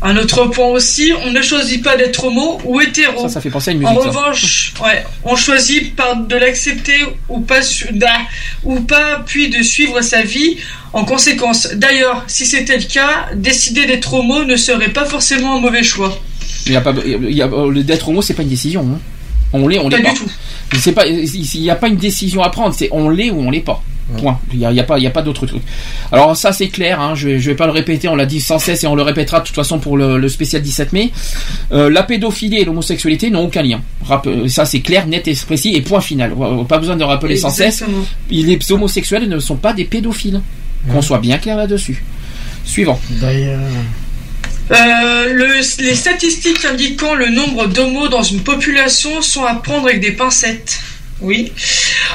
Un 0.00 0.16
autre 0.16 0.44
point 0.46 0.66
aussi, 0.68 1.12
on 1.26 1.32
ne 1.32 1.42
choisit 1.42 1.82
pas 1.82 1.96
d'être 1.96 2.22
homo 2.24 2.60
ou 2.64 2.80
hétéro. 2.80 3.22
Ça, 3.22 3.28
ça 3.28 3.40
fait 3.40 3.50
penser 3.50 3.70
à 3.70 3.74
une 3.74 3.84
En 3.84 3.94
musique. 3.94 4.12
ça. 4.12 4.18
revanche, 4.20 4.72
ouais, 4.84 5.04
on 5.24 5.34
choisit 5.34 5.96
par 5.96 6.16
de 6.16 6.36
l'accepter 6.36 6.94
ou 7.28 7.40
pas, 7.40 7.60
ou 8.62 8.80
pas, 8.80 9.22
puis 9.26 9.48
de 9.48 9.60
suivre 9.62 10.00
sa 10.00 10.22
vie 10.22 10.56
en 10.92 11.04
conséquence. 11.04 11.68
D'ailleurs, 11.74 12.22
si 12.28 12.46
c'était 12.46 12.76
le 12.78 12.84
cas, 12.84 13.26
décider 13.34 13.86
d'être 13.86 14.14
homo 14.14 14.44
ne 14.44 14.56
serait 14.56 14.90
pas 14.92 15.04
forcément 15.04 15.56
un 15.56 15.60
mauvais 15.60 15.82
choix. 15.82 16.16
Il 16.66 16.72
y 16.72 16.76
a 16.76 16.80
pas, 16.80 16.94
il 17.04 17.32
y 17.34 17.42
a, 17.42 17.46
euh, 17.46 17.70
le 17.70 17.82
d'être 17.82 18.08
homo, 18.08 18.22
c'est 18.22 18.34
pas 18.34 18.42
une 18.42 18.48
décision. 18.48 18.82
hein. 18.82 18.98
On 19.52 19.66
l'est, 19.66 19.78
on 19.78 19.88
Pas 19.90 19.96
l'est 19.96 20.02
du 20.04 20.08
pas. 20.10 20.14
tout. 20.16 20.30
C'est 20.78 20.92
pas, 20.92 21.06
il 21.06 21.60
n'y 21.60 21.70
a 21.70 21.74
pas 21.74 21.88
une 21.88 21.96
décision 21.96 22.42
à 22.42 22.50
prendre. 22.50 22.74
C'est 22.74 22.88
on 22.92 23.08
l'est 23.08 23.30
ou 23.30 23.40
on 23.40 23.50
l'est 23.50 23.60
pas. 23.60 23.82
Point. 24.16 24.38
Il 24.52 24.58
n'y 24.60 24.64
a, 24.64 24.70
a 24.70 24.84
pas, 24.84 24.98
il 24.98 25.04
y 25.04 25.06
a 25.06 25.10
pas 25.10 25.20
d'autre 25.22 25.44
truc. 25.46 25.60
Alors 26.12 26.34
ça 26.36 26.52
c'est 26.52 26.68
clair. 26.68 26.98
Hein, 27.00 27.14
je 27.14 27.28
vais, 27.28 27.40
je 27.40 27.50
vais 27.50 27.56
pas 27.56 27.66
le 27.66 27.72
répéter. 27.72 28.08
On 28.08 28.16
l'a 28.16 28.24
dit 28.24 28.40
sans 28.40 28.58
cesse 28.58 28.82
et 28.84 28.86
on 28.86 28.94
le 28.94 29.02
répétera 29.02 29.40
de 29.40 29.46
toute 29.46 29.54
façon 29.54 29.78
pour 29.78 29.96
le, 29.98 30.18
le 30.18 30.28
spécial 30.28 30.62
17 30.62 30.92
mai. 30.94 31.10
Euh, 31.72 31.90
la 31.90 32.02
pédophilie 32.02 32.58
et 32.58 32.64
l'homosexualité 32.64 33.28
n'ont 33.30 33.44
aucun 33.44 33.62
lien. 33.62 33.82
Euh, 34.26 34.48
ça 34.48 34.64
c'est 34.64 34.80
clair, 34.80 35.06
net 35.06 35.28
et 35.28 35.34
précis 35.34 35.74
et 35.74 35.82
point 35.82 36.00
final. 36.00 36.32
Pas 36.68 36.78
besoin 36.78 36.96
de 36.96 37.04
rappeler 37.04 37.36
sans 37.36 37.50
cesse. 37.50 37.82
Les 38.30 38.58
homosexuels 38.72 39.28
ne 39.28 39.38
sont 39.40 39.56
pas 39.56 39.72
des 39.74 39.84
pédophiles. 39.84 40.40
Qu'on 40.90 41.02
soit 41.02 41.18
bien 41.18 41.36
clair 41.38 41.56
là-dessus. 41.56 42.02
Suivant. 42.64 42.98
D'ailleurs. 43.10 43.60
Euh, 44.70 45.32
le- 45.32 45.82
les 45.82 45.94
statistiques 45.94 46.64
indiquant 46.64 47.14
le 47.14 47.30
nombre 47.30 47.66
d'homos 47.68 48.08
dans 48.08 48.22
une 48.22 48.40
population 48.40 49.22
sont 49.22 49.44
à 49.44 49.54
prendre 49.54 49.86
avec 49.86 50.00
des 50.00 50.12
pincettes. 50.12 50.78
Oui. 51.20 51.52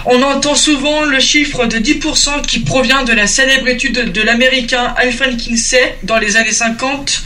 On 0.05 0.21
entend 0.21 0.55
souvent 0.55 1.03
le 1.03 1.19
chiffre 1.19 1.65
de 1.65 1.77
10% 1.77 2.45
qui 2.45 2.59
provient 2.59 3.03
de 3.03 3.13
la 3.13 3.27
célèbre 3.27 3.67
étude 3.67 4.11
de 4.11 4.21
l'américain 4.21 4.93
Alfred 4.97 5.37
Kinsey 5.37 5.97
dans 6.03 6.17
les 6.17 6.35
années 6.37 6.51
50. 6.51 7.21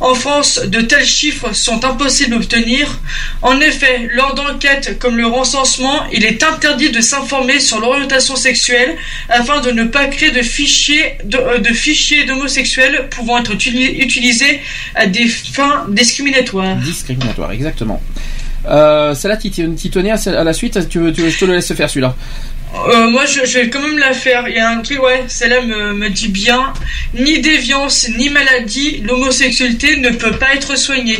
En 0.00 0.14
France, 0.14 0.60
de 0.66 0.80
tels 0.80 1.04
chiffres 1.06 1.52
sont 1.52 1.84
impossibles 1.84 2.34
à 2.34 2.36
obtenir. 2.38 3.00
En 3.42 3.60
effet, 3.60 4.08
lors 4.12 4.34
d'enquêtes 4.34 4.98
comme 4.98 5.16
le 5.16 5.26
recensement, 5.26 6.04
il 6.12 6.24
est 6.24 6.42
interdit 6.42 6.90
de 6.90 7.00
s'informer 7.00 7.60
sur 7.60 7.80
l'orientation 7.80 8.34
sexuelle 8.36 8.96
afin 9.28 9.60
de 9.60 9.70
ne 9.70 9.84
pas 9.84 10.06
créer 10.06 10.30
de 10.30 10.42
fichiers 10.42 11.16
de, 11.24 11.36
euh, 11.36 11.58
de 11.58 11.72
fichiers 11.72 12.24
d'homosexuels 12.24 13.08
pouvant 13.10 13.38
être 13.38 13.52
utili- 13.54 14.02
utilisés 14.02 14.60
à 14.94 15.06
des 15.06 15.28
fins 15.28 15.86
discriminatoires. 15.88 16.76
Discriminatoire, 16.76 17.52
exactement. 17.52 18.02
Euh, 18.68 19.14
celle-là, 19.14 19.36
tu 19.36 19.50
tenais 19.50 20.10
à, 20.10 20.44
la 20.44 20.52
suite. 20.52 20.88
Tu 20.88 20.98
veux, 20.98 21.12
tu 21.12 21.30
je 21.30 21.38
te 21.38 21.44
le 21.44 21.54
laisse 21.54 21.72
faire 21.74 21.88
celui-là. 21.88 22.14
Euh, 22.88 23.10
moi, 23.10 23.24
je, 23.26 23.40
vais 23.58 23.68
quand 23.68 23.80
même 23.80 23.98
la 23.98 24.12
faire. 24.12 24.48
Il 24.48 24.54
y 24.54 24.58
a 24.58 24.70
un 24.70 24.80
truc, 24.80 25.02
ouais, 25.02 25.24
celle-là 25.28 25.62
me 25.62 26.08
dit 26.08 26.28
bien. 26.28 26.72
Ni 27.14 27.40
déviance, 27.40 28.08
ni 28.16 28.28
maladie, 28.28 29.02
l'homosexualité 29.06 29.96
ne 29.96 30.10
peut 30.10 30.32
pas 30.32 30.54
être 30.54 30.76
soignée. 30.76 31.18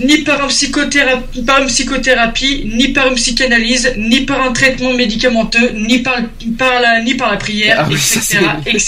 Ni 0.00 0.18
par, 0.18 0.42
un 0.44 0.48
psychothérapie, 0.48 1.42
par 1.42 1.60
une 1.62 1.66
psychothérapie, 1.68 2.64
ni 2.74 2.88
par 2.88 3.08
une 3.08 3.14
psychanalyse, 3.14 3.92
ni 3.96 4.20
par 4.22 4.42
un 4.42 4.52
traitement 4.52 4.92
médicamenteux, 4.94 5.70
ni 5.74 5.98
par, 5.98 6.16
par 6.58 6.80
la, 6.80 7.00
ni 7.02 7.14
par 7.14 7.30
la 7.30 7.36
prière, 7.36 7.86
Ah 7.86 7.92
etc., 7.92 8.20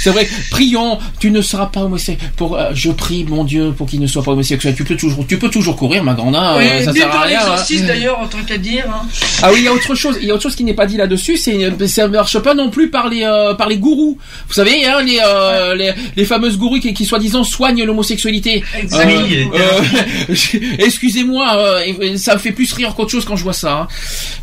c'est- 0.00 0.10
vrai, 0.10 0.28
prions, 0.50 0.98
tu 1.20 1.30
ne 1.30 1.40
seras 1.40 1.66
pas 1.66 1.80
homosexuel. 1.82 2.30
Pour, 2.36 2.56
euh, 2.58 2.70
je 2.74 2.90
prie 2.90 3.24
mon 3.24 3.44
Dieu 3.44 3.72
pour 3.76 3.86
qu'il 3.86 4.00
ne 4.00 4.06
soit 4.06 4.22
pas 4.22 4.32
homosexuel. 4.32 4.74
Tu 4.76 4.84
peux 4.84 4.96
toujours, 4.96 5.26
tu 5.26 5.38
peux 5.38 5.50
toujours 5.50 5.76
courir, 5.76 6.02
ma 6.04 6.14
grande. 6.14 6.36
hein, 6.36 6.54
oui, 6.58 6.64
euh, 6.68 6.84
ça 6.84 6.92
ni 6.92 6.98
sert 6.98 7.08
à 7.08 7.12
par 7.12 7.22
rien. 7.24 7.40
hein. 7.40 7.56
d'ailleurs, 7.86 8.18
en 8.20 8.26
tant 8.26 8.38
qu'à 8.46 8.58
dire. 8.58 8.84
hein. 8.88 9.06
Ah 9.42 9.50
oui, 9.52 9.58
il 9.60 9.64
y 9.64 9.68
a 9.68 9.72
autre 9.72 9.94
chose. 9.94 10.18
Il 10.20 10.26
y 10.26 10.30
a 10.30 10.34
autre 10.34 10.42
chose 10.42 10.56
qui 10.56 10.64
n'est 10.64 10.74
pas 10.74 10.86
dit 10.86 10.96
là-dessus. 10.96 11.36
C'est, 11.36 11.56
ça 11.86 12.08
ne 12.08 12.12
marche 12.12 12.38
pas 12.40 12.54
non 12.54 12.70
plus 12.70 12.90
par 12.90 13.08
les, 13.08 13.22
euh, 13.24 13.54
par 13.54 13.68
les 13.68 13.76
gourous. 13.78 14.18
Vous 14.48 14.54
savez, 14.54 14.84
hein, 14.86 15.02
les, 15.02 15.20
les, 15.76 15.92
les 16.16 16.24
fameuses 16.24 16.58
gourous 16.58 16.80
qui, 16.80 16.92
qui 16.94 17.04
soi-disant 17.04 17.44
soignent 17.44 17.84
l'homosexualité. 17.84 18.62
Exactement. 18.78 19.20
Excusez-moi, 20.78 21.56
euh, 21.56 22.16
ça 22.16 22.34
me 22.34 22.38
fait 22.38 22.52
plus 22.52 22.72
rire 22.72 22.94
qu'autre 22.94 23.10
chose 23.10 23.24
quand 23.24 23.36
je 23.36 23.42
vois 23.44 23.52
ça. 23.52 23.80
hein. 23.82 23.88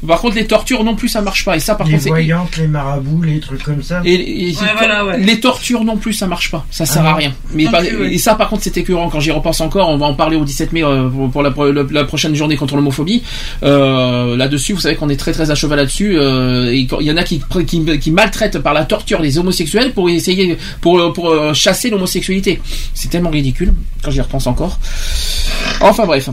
Par 0.08 0.20
contre, 0.22 0.36
les 0.36 0.48
tortures 0.48 0.84
non 0.84 0.96
plus, 0.96 1.10
ça 1.10 1.22
marche 1.22 1.46
pas. 1.46 1.56
Et 1.56 1.60
ça, 1.60 1.76
par 1.76 1.88
Les 1.88 1.94
contre, 1.94 2.04
c'est- 2.04 2.10
voyantes, 2.10 2.58
les 2.58 2.68
marabouts, 2.68 3.22
les 3.24 3.40
trucs 3.40 3.64
comme 3.64 3.84
ça. 3.84 4.02
et, 4.06 4.14
et- 4.50 4.56
Ouais, 4.56 4.62
voilà, 4.78 5.06
ouais. 5.06 5.20
les 5.20 5.40
tortures 5.40 5.84
non 5.84 5.98
plus, 5.98 6.14
ça 6.14 6.28
marche 6.28 6.52
pas. 6.52 6.66
Ça 6.72 6.86
sert 6.86 7.04
Ah 7.06 7.10
à 7.10 7.12
non. 7.12 7.18
rien. 7.18 7.34
Mais 7.54 7.66
plus, 7.66 7.98
ouais. 7.98 8.14
et 8.14 8.18
ça, 8.18 8.36
par 8.36 8.50
contre, 8.50 8.64
c'est 8.64 8.78
écœurant. 8.78 9.10
Quand 9.10 9.20
j'y 9.20 9.32
repense 9.32 9.62
encore, 9.62 9.90
on 9.90 9.98
va 9.98 10.06
en 10.06 10.14
parler 10.14 10.38
au 10.38 10.46
17 10.46 10.72
mai 10.74 10.84
euh, 10.84 11.10
pour, 11.10 11.30
pour 11.32 11.44
la, 11.44 12.04
prochaine 12.06 12.36
journée 12.36 12.56
contre 12.58 12.76
l'homophobie. 12.76 13.24
Euh, 13.64 14.36
là-dessus, 14.38 14.74
vous 14.74 14.80
savez 14.82 14.96
qu'on 14.96 15.10
est 15.10 15.18
très 15.18 15.32
très 15.32 15.52
à 15.52 15.56
cheval 15.56 15.78
là-dessus. 15.80 16.18
euh, 16.18 16.72
et 16.72 16.88
il 17.00 17.06
y 17.06 17.12
en 17.12 17.18
a 17.18 17.24
qui, 17.24 17.42
qui, 17.68 18.00
qui 18.00 18.12
maltraitent 18.12 18.60
par 18.60 18.74
la 18.74 18.86
torture 18.86 19.22
les 19.22 19.38
homosexuels 19.38 19.94
pour 19.94 20.10
essayer 20.10 20.58
pour 20.82 21.14
pour 21.14 21.30
euh, 21.30 21.54
chasser 21.54 21.90
l'homosexualité. 21.90 22.62
C'est 22.94 23.10
tellement 23.10 23.30
ridicule 23.30 23.74
quand 24.04 24.12
j'y 24.12 24.22
repense 24.22 24.48
encore. 24.48 24.80
Enfin 25.82 26.06
bref. 26.06 26.30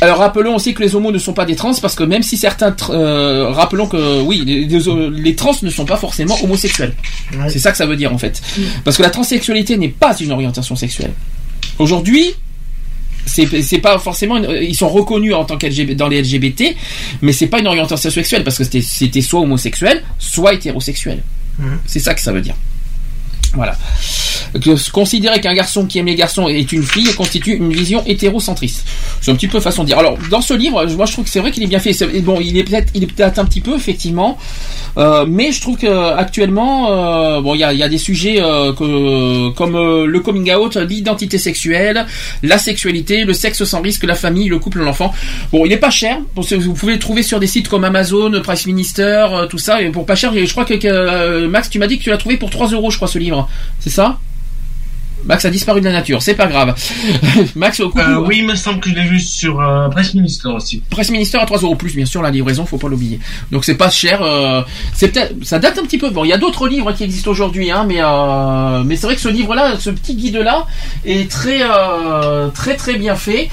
Alors 0.00 0.18
rappelons 0.18 0.54
aussi 0.54 0.74
que 0.74 0.82
les 0.82 0.94
homos 0.94 1.10
ne 1.10 1.18
sont 1.18 1.32
pas 1.32 1.44
des 1.44 1.56
trans 1.56 1.74
parce 1.82 1.96
que 1.96 2.04
même 2.04 2.22
si 2.22 2.36
certains 2.36 2.74
euh, 2.90 3.48
rappelons 3.50 3.88
que 3.88 4.20
oui 4.22 4.42
les, 4.46 4.64
les- 4.64 5.10
les 5.10 5.34
trans 5.34 5.56
ne 5.62 5.70
sont 5.70 5.84
pas 5.84 5.96
forcément 5.96 6.36
homosexuels. 6.44 6.94
Ouais. 7.36 7.48
C'est 7.50 7.58
ça 7.58 7.72
que 7.72 7.76
ça 7.76 7.86
veut 7.86 7.96
dire 7.96 8.12
en 8.12 8.18
fait. 8.18 8.40
Parce 8.84 8.96
que 8.96 9.02
la 9.02 9.10
transsexualité 9.10 9.76
n'est 9.76 9.88
pas 9.88 10.16
une 10.20 10.30
orientation 10.30 10.76
sexuelle. 10.76 11.10
Aujourd'hui, 11.80 12.26
c'est 13.26 13.78
pas 13.80 13.98
forcément 13.98 14.36
une- 14.36 14.48
ils 14.62 14.74
sont 14.76 14.88
reconnus 14.88 15.34
en 15.34 15.44
tant 15.44 15.56
qu'LGB 15.58 15.94
dans 15.96 16.08
les 16.08 16.22
LGBT, 16.22 16.76
mais 17.20 17.32
c'est 17.32 17.46
pas 17.48 17.58
une 17.58 17.66
orientation 17.66 18.10
sexuelle 18.10 18.44
parce 18.44 18.56
que 18.58 18.64
c'était 18.64 19.20
soit 19.20 19.40
homosexuel, 19.40 20.02
soit 20.18 20.54
hétérosexuel. 20.54 21.22
Mhm. 21.58 21.78
C'est 21.86 21.98
ça 22.00 22.14
que 22.14 22.20
ça 22.20 22.32
veut 22.32 22.40
dire. 22.40 22.54
Voilà. 23.54 23.76
Que- 24.62 24.90
considérer 24.90 25.40
qu'un 25.40 25.54
garçon 25.54 25.84
qui 25.86 25.98
aime 25.98 26.06
les 26.06 26.14
garçons 26.14 26.48
est 26.48 26.72
une 26.72 26.82
fille 26.82 27.12
constitue 27.14 27.54
une 27.56 27.72
vision 27.72 28.02
hétérocentriste. 28.06 28.84
C'est 29.20 29.30
un 29.30 29.34
petit 29.34 29.48
peu 29.48 29.60
façon 29.60 29.82
de 29.82 29.88
dire. 29.88 29.98
Alors 29.98 30.16
dans 30.30 30.40
ce 30.40 30.54
livre, 30.54 30.84
moi 30.96 31.06
je 31.06 31.12
trouve 31.12 31.24
que 31.24 31.30
c'est 31.30 31.40
vrai 31.40 31.50
qu'il 31.50 31.62
est 31.62 31.66
bien 31.66 31.80
fait. 31.80 31.92
Bon, 32.20 32.40
il 32.40 32.56
est 32.56 32.64
peut-être, 32.64 32.92
peut-être 32.92 33.38
un 33.38 33.44
petit 33.44 33.60
peu 33.60 33.74
effectivement, 33.76 34.38
euh, 34.96 35.26
mais 35.28 35.52
je 35.52 35.60
trouve 35.60 35.76
que 35.76 36.14
actuellement, 36.16 36.90
euh, 36.90 37.40
bon, 37.40 37.54
il 37.54 37.60
y 37.60 37.64
a, 37.64 37.88
des 37.88 37.98
sujets 37.98 38.40
euh, 38.40 38.72
comme 38.72 39.74
euh, 39.76 40.06
le 40.06 40.20
coming 40.20 40.52
out, 40.54 40.76
l'identité 40.76 41.38
sexuelle, 41.38 42.06
la 42.42 42.58
sexualité, 42.58 43.24
le 43.24 43.32
sexe 43.34 43.64
sans 43.64 43.80
risque, 43.82 44.04
la 44.04 44.14
famille, 44.14 44.48
le 44.48 44.58
couple, 44.58 44.78
l'enfant. 44.80 45.12
Bon, 45.52 45.64
il 45.66 45.72
est 45.72 45.76
pas 45.78 45.90
cher. 45.90 46.18
Vous 46.36 46.72
pouvez 46.74 46.94
le 46.94 46.98
trouver 46.98 47.22
sur 47.22 47.38
des 47.40 47.46
sites 47.46 47.68
comme 47.68 47.84
Amazon, 47.84 48.32
Price 48.42 48.66
Minister, 48.66 49.26
euh, 49.32 49.46
tout 49.46 49.58
ça, 49.58 49.82
et 49.82 49.90
pour 49.90 50.06
pas 50.06 50.14
cher. 50.16 50.32
Je 50.34 50.50
crois 50.50 50.64
que, 50.64 50.74
euh, 50.86 51.48
Max, 51.48 51.68
tu 51.70 51.78
m'as 51.78 51.86
dit 51.86 51.98
que 51.98 52.04
tu 52.04 52.10
l'as 52.10 52.16
trouvé 52.16 52.36
pour 52.38 52.50
3 52.50 52.68
euros, 52.68 52.90
je 52.90 52.96
crois, 52.96 53.08
ce 53.08 53.18
livre. 53.18 53.37
C'est 53.80 53.90
ça? 53.90 54.18
Max 55.24 55.44
a 55.44 55.50
disparu 55.50 55.80
de 55.80 55.84
la 55.86 55.90
nature, 55.92 56.22
c'est 56.22 56.34
pas 56.34 56.46
grave. 56.46 56.76
Max, 57.56 57.80
au 57.80 57.90
coup, 57.90 57.98
Euh, 57.98 58.20
oui, 58.24 58.36
il 58.38 58.46
me 58.46 58.54
semble 58.54 58.78
que 58.78 58.88
je 58.88 58.94
l'ai 58.94 59.02
vu 59.02 59.18
sur 59.18 59.60
euh, 59.60 59.88
Presse 59.88 60.14
Minister 60.14 60.46
aussi. 60.48 60.80
Presse 60.90 61.10
Ministère 61.10 61.42
à 61.42 61.46
3 61.46 61.58
euros 61.58 61.74
plus, 61.74 61.92
bien 61.96 62.06
sûr, 62.06 62.22
la 62.22 62.30
livraison, 62.30 62.64
faut 62.64 62.78
pas 62.78 62.86
l'oublier. 62.88 63.18
Donc 63.50 63.64
c'est 63.64 63.74
pas 63.74 63.90
cher. 63.90 64.22
euh, 64.22 64.62
c'est 64.94 65.08
peut-être, 65.08 65.34
ça 65.44 65.58
date 65.58 65.76
un 65.76 65.82
petit 65.82 65.98
peu. 65.98 66.10
Bon, 66.10 66.24
il 66.24 66.28
y 66.28 66.32
a 66.32 66.38
d'autres 66.38 66.68
livres 66.68 66.92
qui 66.92 67.02
existent 67.02 67.32
aujourd'hui, 67.32 67.68
hein, 67.72 67.84
mais 67.88 67.96
mais 68.84 68.94
c'est 68.94 69.06
vrai 69.06 69.16
que 69.16 69.20
ce 69.20 69.28
livre-là, 69.28 69.74
ce 69.80 69.90
petit 69.90 70.14
guide-là, 70.14 70.66
est 71.04 71.28
très 71.28 71.62
très 72.54 72.76
très 72.76 72.94
bien 72.96 73.16
fait. 73.16 73.48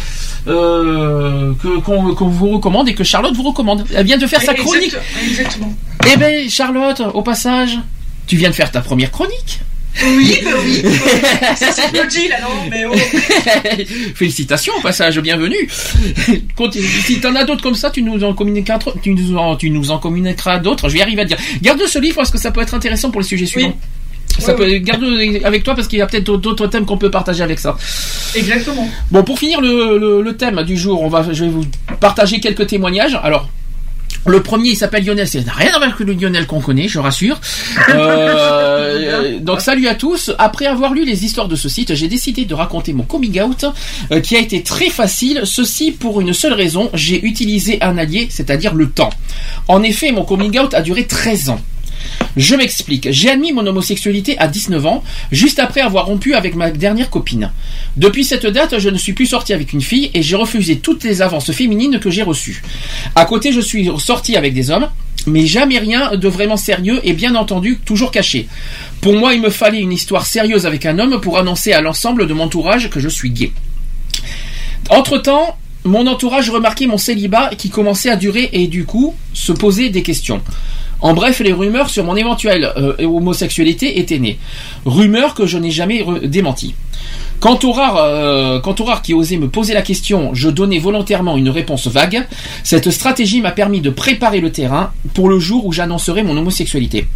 Que 0.46 1.80
qu'on 1.80 2.28
vous 2.30 2.50
recommande 2.52 2.88
et 2.90 2.94
que 2.94 3.04
Charlotte 3.04 3.36
vous 3.36 3.42
recommande. 3.44 3.86
Elle 3.94 4.06
vient 4.06 4.20
de 4.20 4.28
faire 4.28 4.42
sa 4.42 4.54
chronique. 4.54 4.96
Exactement. 5.28 5.74
Eh 6.14 6.18
ben 6.18 6.48
Charlotte, 6.48 7.02
au 7.16 7.24
passage, 7.24 7.80
tu 8.28 8.38
viens 8.38 8.50
de 8.50 8.56
faire 8.56 8.70
ta 8.72 8.82
première 8.82 9.10
chronique. 9.10 9.62
Oui, 10.04 10.40
bah 10.44 10.52
oui. 10.64 10.82
Ça 11.56 11.72
s'applaudit 11.72 12.28
là, 12.28 12.42
non 12.42 12.70
Mais 12.70 12.84
oh. 12.86 12.94
Félicitations 14.16 14.74
au 14.78 14.82
passage, 14.82 15.20
bienvenue. 15.20 15.70
Continue. 16.56 16.86
Si 17.06 17.20
t'en 17.22 17.34
as 17.36 17.44
d'autres 17.46 17.64
comme 17.64 17.76
ça, 17.76 17.90
tu 17.90 18.02
nous 18.02 18.24
en 18.24 18.34
communiqueras, 18.34 18.80
tu 19.02 19.12
nous 19.14 19.38
en, 19.38 19.56
tu 19.56 19.70
nous 19.70 19.92
en 19.92 19.98
communiqueras 20.00 20.60
d'autres. 20.60 20.90
Je 20.90 20.94
vais 20.94 21.00
y 21.00 21.02
arriver 21.02 21.22
à 21.22 21.26
te 21.26 21.30
dire. 21.30 21.38
Garde 21.62 21.82
ce 21.88 22.00
livre 22.00 22.16
parce 22.18 22.32
que 22.32 22.38
ça 22.38 22.52
peut 22.52 22.62
être 22.62 22.74
intéressant 22.74 23.10
pour 23.12 23.22
les 23.22 23.28
sujets 23.28 23.46
suivants. 23.46 23.78
Ça 24.38 24.54
Ouais, 24.54 24.58
peut, 24.58 24.78
garde 24.80 25.04
avec 25.46 25.64
toi 25.64 25.76
parce 25.76 25.88
qu'il 25.88 26.00
y 26.00 26.02
a 26.02 26.08
peut-être 26.08 26.36
d'autres 26.38 26.68
thèmes 26.68 26.86
qu'on 26.86 26.98
peut 26.98 27.10
partager 27.12 27.42
avec 27.42 27.58
ça. 27.58 27.78
Exactement. 28.36 28.90
Bon, 29.12 29.24
pour 29.24 29.40
finir 29.40 29.62
le, 29.62 29.98
le- 29.98 30.22
le 30.22 30.36
thème 30.36 30.62
du 30.64 30.76
jour, 30.76 31.02
on 31.02 31.08
va, 31.08 31.26
je 31.32 31.46
vais 31.46 31.50
vous 31.50 31.64
partager 32.02 32.42
quelques 32.42 32.68
témoignages. 32.68 33.18
Alors, 33.24 33.48
le 34.26 34.42
premier, 34.42 34.70
il 34.70 34.76
s'appelle 34.76 35.06
Lionel. 35.06 35.28
N'a 35.46 35.54
rien 35.54 35.70
à 35.70 35.78
voir 35.78 35.84
avec 35.84 36.00
le 36.00 36.14
Lionel 36.14 36.48
qu'on 36.48 36.60
connaît, 36.60 36.88
je 36.88 37.00
rassure. 37.00 37.40
Euh, 37.90 39.40
donc, 39.42 39.62
salut 39.62 39.88
à 39.88 39.96
tous. 39.96 40.32
Après 40.40 40.66
avoir 40.66 40.94
lu 40.94 41.06
les 41.06 41.26
histoires 41.26 41.48
de 41.48 41.56
ce 41.56 41.70
site, 41.70 41.94
j'ai 41.94 42.08
décidé 42.08 42.46
de 42.46 42.54
raconter 42.54 42.94
mon 42.94 43.04
coming 43.04 43.40
out, 43.42 43.66
euh, 44.12 44.20
qui 44.22 44.36
a 44.36 44.40
été 44.40 44.64
très 44.64 44.90
facile. 44.90 45.42
Ceci 45.44 45.92
pour 45.92 46.22
une 46.22 46.34
seule 46.34 46.54
raison. 46.54 46.90
J'ai 46.94 47.24
utilisé 47.24 47.82
un 47.82 47.98
allié, 47.98 48.28
c'est-à-dire 48.30 48.74
le 48.74 48.90
temps. 48.90 49.12
En 49.68 49.84
effet, 49.84 50.12
mon 50.12 50.24
coming 50.24 50.58
out 50.60 50.74
a 50.74 50.82
duré 50.82 51.06
13 51.06 51.50
ans. 51.50 51.60
Je 52.38 52.56
m'explique. 52.56 53.08
J'ai 53.12 53.30
admis 53.30 53.54
mon 53.54 53.66
homosexualité 53.66 54.38
à 54.38 54.48
19 54.48 54.86
ans, 54.86 55.04
juste 55.32 55.60
après 55.60 55.82
avoir 55.82 56.08
rompu 56.08 56.34
avec 56.34 56.56
ma 56.56 56.72
dernière 56.72 57.10
copine. 57.10 57.52
Depuis 57.98 58.24
cette 58.24 58.46
date, 58.46 58.80
je 58.80 58.90
ne 58.90 58.98
suis 58.98 59.14
plus 59.14 59.28
sorti 59.28 59.54
avec 59.54 59.74
une 59.74 59.82
fille 59.82 60.12
et 60.14 60.22
j'ai 60.22 60.36
refusé 60.36 60.80
toutes 60.80 61.04
les 61.04 61.22
avances 61.22 61.52
féminines 61.52 62.00
que 62.00 62.10
j'ai 62.10 62.24
reçues. 62.24 62.62
À 63.16 63.26
côté, 63.26 63.52
je 63.52 63.62
suis 63.62 63.90
sorti 63.98 64.36
avec 64.36 64.54
des 64.54 64.70
hommes, 64.70 64.90
mais 65.28 65.46
jamais 65.46 65.80
rien 65.80 66.16
de 66.16 66.28
vraiment 66.28 66.58
sérieux 66.58 67.00
et 67.04 67.14
bien 67.14 67.36
entendu 67.36 67.80
toujours 67.84 68.12
caché. 68.12 68.48
Pour 69.02 69.14
moi, 69.14 69.34
il 69.34 69.42
me 69.42 69.50
fallait 69.50 69.80
une 69.80 69.94
histoire 69.94 70.26
sérieuse 70.26 70.66
avec 70.66 70.86
un 70.86 71.00
homme 71.00 71.22
pour 71.22 71.38
annoncer 71.38 71.72
à 71.74 71.82
l'ensemble 71.82 72.28
de 72.28 72.34
mon 72.34 72.46
entourage 72.46 72.90
que 72.90 73.00
je 73.00 73.10
suis 73.10 73.32
gay. 73.32 73.52
Entre-temps, 74.90 75.58
mon 75.84 76.08
entourage 76.08 76.50
remarquait 76.50 76.88
mon 76.88 76.98
célibat 76.98 77.52
qui 77.58 77.70
commençait 77.70 78.10
à 78.10 78.16
durer 78.16 78.50
et 78.54 78.68
du 78.68 78.86
coup 78.86 79.16
se 79.34 79.52
posait 79.52 79.90
des 79.90 80.04
questions. 80.04 80.42
En 81.02 81.14
bref, 81.14 81.40
les 81.40 81.54
rumeurs 81.54 81.90
sur 81.90 82.04
mon 82.04 82.16
éventuelle 82.16 82.72
euh, 82.78 82.96
homosexualité 83.06 84.00
étaient 84.00 84.20
nées. 84.20 84.40
Rumeurs 84.86 85.34
que 85.34 85.46
je 85.46 85.58
n'ai 85.58 85.72
jamais 85.72 86.04
démenties. 86.24 86.76
Quant 87.40 87.60
aux, 87.64 87.72
rares, 87.72 87.98
euh, 87.98 88.60
aux 88.60 88.84
rares 88.84 89.02
qui 89.02 89.14
osaient 89.14 89.38
me 89.38 89.48
poser 89.48 89.74
la 89.74 89.82
question, 89.82 90.34
je 90.34 90.50
donnais 90.50 90.80
volontairement 90.80 91.38
une 91.38 91.50
réponse 91.50 91.88
vague. 91.88 92.26
Cette 92.64 92.90
stratégie 92.92 93.42
m'a 93.42 93.52
permis 93.52 93.82
de 93.82 93.90
préparer 93.90 94.42
le 94.42 94.52
terrain 94.52 94.92
pour 95.14 95.30
le 95.30 95.40
jour 95.40 95.66
où 95.66 95.72
j'annoncerai 95.72 96.24
mon 96.24 96.38
homosexualité. 96.38 97.08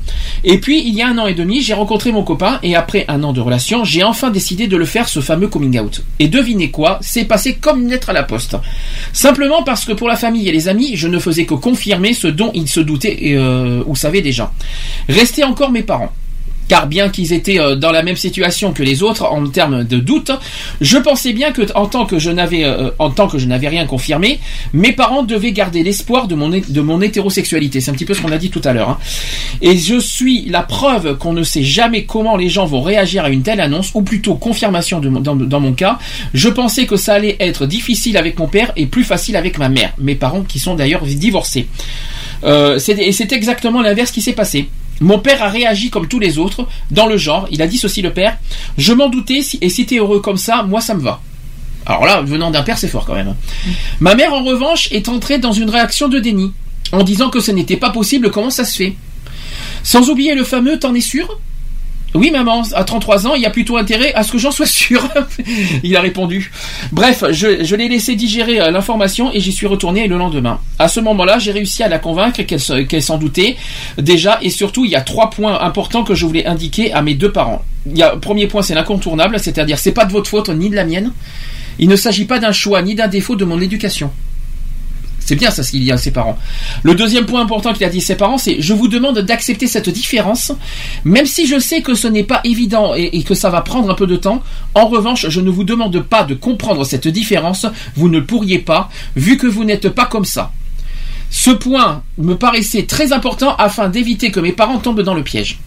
Et 0.44 0.60
puis, 0.60 0.84
il 0.86 0.94
y 0.94 1.02
a 1.02 1.08
un 1.08 1.18
an 1.18 1.28
et 1.28 1.34
demi, 1.34 1.62
j'ai 1.62 1.74
rencontré 1.74 2.12
mon 2.12 2.24
copain 2.24 2.60
et 2.64 2.76
après 2.76 3.06
un 3.08 3.24
an 3.24 3.34
de 3.34 3.42
relation, 3.42 3.84
j'ai 3.84 4.04
enfin 4.04 4.30
décidé 4.30 4.68
de 4.68 4.78
le 4.78 4.86
faire 4.86 5.10
ce 5.10 5.20
fameux 5.20 5.48
coming 5.48 5.80
out. 5.80 6.04
Et 6.20 6.28
devinez 6.28 6.70
quoi, 6.70 7.00
c'est 7.02 7.26
passé 7.26 7.56
comme 7.56 7.82
une 7.82 7.90
lettre 7.90 8.10
à 8.10 8.14
la 8.14 8.24
poste. 8.24 8.56
Simplement 9.14 9.64
parce 9.64 9.86
que 9.86 9.94
pour 9.94 10.08
la 10.08 10.16
famille 10.16 10.48
et 10.48 10.52
les 10.52 10.68
amis, 10.68 10.96
je 10.96 11.08
ne 11.08 11.20
faisais 11.20 11.46
que 11.46 11.56
confirmer 11.56 12.14
ce 12.14 12.28
dont 12.28 12.52
ils 12.54 12.70
se 12.70 12.80
doutaient 12.80 13.18
euh, 13.36 13.84
ou 13.88 13.96
savaient 13.96 14.22
déjà. 14.22 14.52
Restaient 15.08 15.44
encore 15.44 15.72
mes 15.72 15.84
parents 15.84 16.14
car 16.70 16.88
bien 16.88 17.10
qu'ils 17.10 17.34
étaient 17.34 17.60
euh, 17.60 17.76
dans 17.76 17.92
la 17.92 18.04
même 18.04 18.16
situation 18.16 18.72
que 18.72 18.84
les 18.84 19.04
autres 19.04 19.26
en 19.26 19.46
termes 19.48 19.84
de 19.84 19.98
doute, 19.98 20.32
je 20.80 20.98
pensais 20.98 21.34
bien 21.34 21.52
que 21.52 21.64
en 21.76 21.88
tant 21.88 22.06
que 22.06 22.18
je 22.18 22.30
n'avais 22.30 22.64
euh, 22.64 22.92
rien 23.70 23.86
confirmé, 23.86 24.40
mes 24.72 24.94
parents 24.94 25.24
devaient 25.24 25.52
garder 25.52 25.84
l'espoir 25.84 26.28
de 26.28 26.36
mon 26.36 27.02
hétérosexualité. 27.02 27.82
C'est 27.82 27.92
un 27.92 27.94
petit 27.94 28.06
peu 28.06 28.14
ce 28.14 28.22
qu'on 28.22 28.32
a 28.32 28.38
dit 28.38 28.50
tout 28.50 28.62
à 28.64 28.72
l'heure. 28.72 28.90
hein. 28.92 28.98
Et 29.62 29.78
je 29.78 30.00
suis 30.00 30.46
la 30.46 30.62
preuve 30.62 31.18
qu'on 31.18 31.34
ne 31.34 31.44
sait 31.44 31.64
jamais 31.64 32.06
comment 32.06 32.38
les 32.38 32.50
gens 32.50 32.66
vont 32.66 32.82
réagir 32.82 33.26
à 33.26 33.30
une 33.30 33.42
telle 33.42 33.60
annonce, 33.60 33.92
ou 33.96 34.02
plutôt 34.02 34.36
confirmation 34.36 35.00
dans, 35.00 35.60
mon 35.60 35.74
cas. 35.74 35.98
Je 36.34 36.50
pensais 36.50 36.86
que 36.86 36.96
ça 36.96 37.16
allait 37.16 37.36
être 37.40 37.66
difficile 37.66 38.18
avec 38.18 38.38
mon 38.38 38.48
père 38.48 38.72
et 38.76 38.86
plus 38.86 39.04
facile 39.04 39.36
avec 39.36 39.58
ma 39.58 39.70
mère, 39.70 39.94
mes 39.98 40.16
parents 40.16 40.44
qui 40.44 40.60
sont 40.60 40.76
d'ailleurs 40.76 41.04
divorcés. 41.04 41.68
Euh, 42.44 42.80
et 42.88 43.12
c'est 43.12 43.32
exactement 43.34 43.82
l'inverse 43.82 44.12
qui 44.12 44.22
s'est 44.22 44.34
passé. 44.34 44.70
Mon 45.00 45.20
père 45.20 45.42
a 45.44 45.50
réagi 45.50 45.90
comme 45.90 46.08
tous 46.08 46.20
les 46.20 46.38
autres, 46.38 46.68
dans 46.92 47.06
le 47.08 47.18
genre, 47.18 47.48
il 47.52 47.62
a 47.62 47.68
dit 47.68 47.78
ceci 47.78 48.02
le 48.02 48.14
père, 48.14 48.38
je 48.78 48.94
m'en 48.94 49.10
doutais, 49.10 49.42
et 49.62 49.70
si 49.70 49.86
t'es 49.86 49.98
heureux 49.98 50.20
comme 50.20 50.38
ça, 50.38 50.64
moi 50.64 50.82
ça 50.82 50.94
me 50.94 51.02
va. 51.02 51.22
Alors 51.86 52.06
là, 52.06 52.22
venant 52.22 52.52
d'un 52.52 52.64
père, 52.64 52.78
c'est 52.78 52.88
fort 52.88 53.06
quand 53.06 53.16
même. 53.16 53.36
Ma 54.00 54.16
mère, 54.16 54.34
en 54.34 54.44
revanche, 54.44 54.92
est 54.92 55.10
entrée 55.10 55.40
dans 55.40 55.54
une 55.54 55.70
réaction 55.70 56.08
de 56.08 56.20
déni, 56.20 56.52
en 56.92 57.04
disant 57.04 57.30
que 57.30 57.40
ce 57.40 57.52
n'était 57.52 57.78
pas 57.78 57.90
possible, 57.90 58.32
comment 58.32 58.50
ça 58.50 58.66
se 58.66 58.76
fait? 58.76 58.96
Sans 59.84 60.10
oublier 60.10 60.36
le 60.36 60.44
fameux, 60.44 60.78
t'en 60.78 60.94
es 60.94 61.02
sûr 61.02 61.40
oui, 62.16 62.32
maman, 62.32 62.64
à 62.74 62.84
33 62.84 63.28
ans, 63.28 63.36
il 63.36 63.42
y 63.42 63.46
a 63.46 63.50
plutôt 63.50 63.78
intérêt 63.78 64.14
à 64.14 64.24
ce 64.24 64.32
que 64.32 64.38
j'en 64.38 64.52
sois 64.52 64.66
sûr. 64.66 65.08
il 65.84 65.96
a 65.96 66.02
répondu. 66.02 66.52
Bref, 66.92 67.24
je, 67.32 67.76
l'ai 67.76 67.88
laissé 67.88 68.16
digérer 68.16 68.60
euh, 68.60 68.72
l'information 68.72 69.32
et 69.32 69.40
j'y 69.40 69.52
suis 69.52 69.68
retourné 69.68 70.08
le 70.08 70.18
lendemain. 70.18 70.60
À 70.80 70.88
ce 70.88 71.00
moment-là, 71.00 71.38
j'ai 71.40 71.52
réussi 71.52 71.84
à 71.84 71.88
la 71.88 72.00
convaincre 72.00 72.42
qu'elle 72.42 73.04
s'en 73.04 73.18
doutait 73.18 73.58
déjà 73.98 74.40
et 74.42 74.50
surtout, 74.50 74.86
il 74.86 74.92
y 74.92 74.96
a 74.96 75.02
trois 75.02 75.30
points 75.30 75.60
importants 75.62 76.04
que 76.04 76.16
je 76.16 76.26
voulais 76.26 76.46
indiquer 76.46 76.92
à 76.94 77.02
mes 77.02 77.14
deux 77.14 77.32
parents. 77.32 77.64
Il 77.86 77.98
y 77.98 78.04
a, 78.04 78.16
premier 78.18 78.48
point, 78.48 78.62
c'est 78.62 78.76
l'incontournable, 78.76 79.40
c'est-à-dire 79.40 79.78
c'est 79.78 79.92
pas 79.92 80.06
de 80.06 80.12
votre 80.12 80.30
faute 80.30 80.50
ni 80.50 80.70
de 80.70 80.76
la 80.76 80.86
mienne. 80.86 81.12
Il 81.78 81.88
ne 81.88 81.96
s'agit 81.96 82.26
pas 82.26 82.40
d'un 82.40 82.52
choix 82.52 82.82
ni 82.82 82.96
d'un 82.96 83.08
défaut 83.08 83.36
de 83.36 83.46
mon 83.46 83.62
éducation. 83.62 84.12
C'est 85.30 85.36
bien 85.36 85.52
ça 85.52 85.62
ce 85.62 85.70
qu'il 85.70 85.82
dit 85.82 85.92
à 85.92 85.98
ses 85.98 86.10
parents. 86.10 86.40
Le 86.82 86.96
deuxième 86.96 87.28
point 87.28 87.40
important 87.40 87.72
qu'il 87.72 87.86
a 87.86 87.90
dit 87.90 88.00
à 88.00 88.02
ses 88.02 88.16
parents, 88.16 88.40
c'est 88.40 88.64
je 88.64 88.74
vous 88.74 88.88
demande 88.88 89.20
d'accepter 89.20 89.68
cette 89.68 89.88
différence, 89.88 90.52
même 91.06 91.28
si 91.28 91.46
je 91.46 91.60
sais 91.60 91.84
que 91.84 91.94
ce 91.94 92.08
n'est 92.08 92.24
pas 92.24 92.42
évident 92.46 92.96
et, 92.96 93.12
et 93.14 93.22
que 93.22 93.36
ça 93.36 93.52
va 93.52 93.62
prendre 93.62 93.92
un 93.92 93.94
peu 93.94 94.08
de 94.08 94.16
temps. 94.16 94.42
En 94.74 94.88
revanche, 94.88 95.30
je 95.30 95.40
ne 95.40 95.52
vous 95.52 95.64
demande 95.64 96.02
pas 96.02 96.24
de 96.24 96.34
comprendre 96.34 96.84
cette 96.84 97.08
différence, 97.08 97.68
vous 97.96 98.10
ne 98.10 98.20
pourriez 98.20 98.58
pas, 98.58 98.90
vu 99.16 99.38
que 99.38 99.46
vous 99.46 99.66
n'êtes 99.66 99.90
pas 99.90 100.08
comme 100.08 100.26
ça. 100.26 100.52
Ce 101.30 101.52
point 101.52 102.02
me 102.18 102.34
paraissait 102.34 102.88
très 102.88 103.14
important 103.14 103.56
afin 103.58 103.88
d'éviter 103.88 104.32
que 104.32 104.40
mes 104.40 104.52
parents 104.52 104.80
tombent 104.80 105.04
dans 105.04 105.14
le 105.14 105.22
piège. 105.22 105.60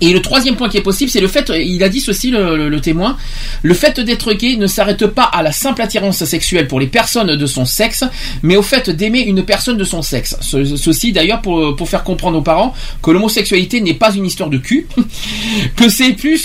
Et 0.00 0.12
le 0.12 0.20
troisième 0.20 0.56
point 0.56 0.68
qui 0.68 0.76
est 0.76 0.82
possible, 0.82 1.10
c'est 1.10 1.20
le 1.20 1.28
fait, 1.28 1.50
il 1.56 1.82
a 1.82 1.88
dit 1.88 2.00
ceci 2.00 2.30
le, 2.30 2.78
témoin, 2.80 3.16
le 3.62 3.72
fait 3.74 3.98
d'être 4.00 4.32
gay 4.34 4.56
ne 4.56 4.66
s'arrête 4.66 5.06
pas 5.06 5.24
à 5.24 5.42
la 5.42 5.52
simple 5.52 5.80
attirance 5.82 6.22
sexuelle 6.24 6.68
pour 6.68 6.80
les 6.80 6.86
personnes 6.86 7.34
de 7.36 7.46
son 7.46 7.64
sexe, 7.64 8.04
mais 8.42 8.56
au 8.56 8.62
fait 8.62 8.90
d'aimer 8.90 9.20
une 9.20 9.42
personne 9.44 9.76
de 9.78 9.84
son 9.84 10.02
sexe. 10.02 10.36
Ce- 10.40 10.76
ceci 10.76 11.12
d'ailleurs 11.12 11.40
pour, 11.40 11.88
faire 11.88 12.04
comprendre 12.04 12.36
aux 12.38 12.42
parents 12.42 12.74
que 13.02 13.10
l'homosexualité 13.10 13.80
n'est 13.80 13.94
pas 13.94 14.14
une 14.14 14.26
histoire 14.26 14.50
de 14.50 14.58
cul, 14.58 14.86
que 15.76 15.88
c'est 15.88 16.12
plus, 16.12 16.38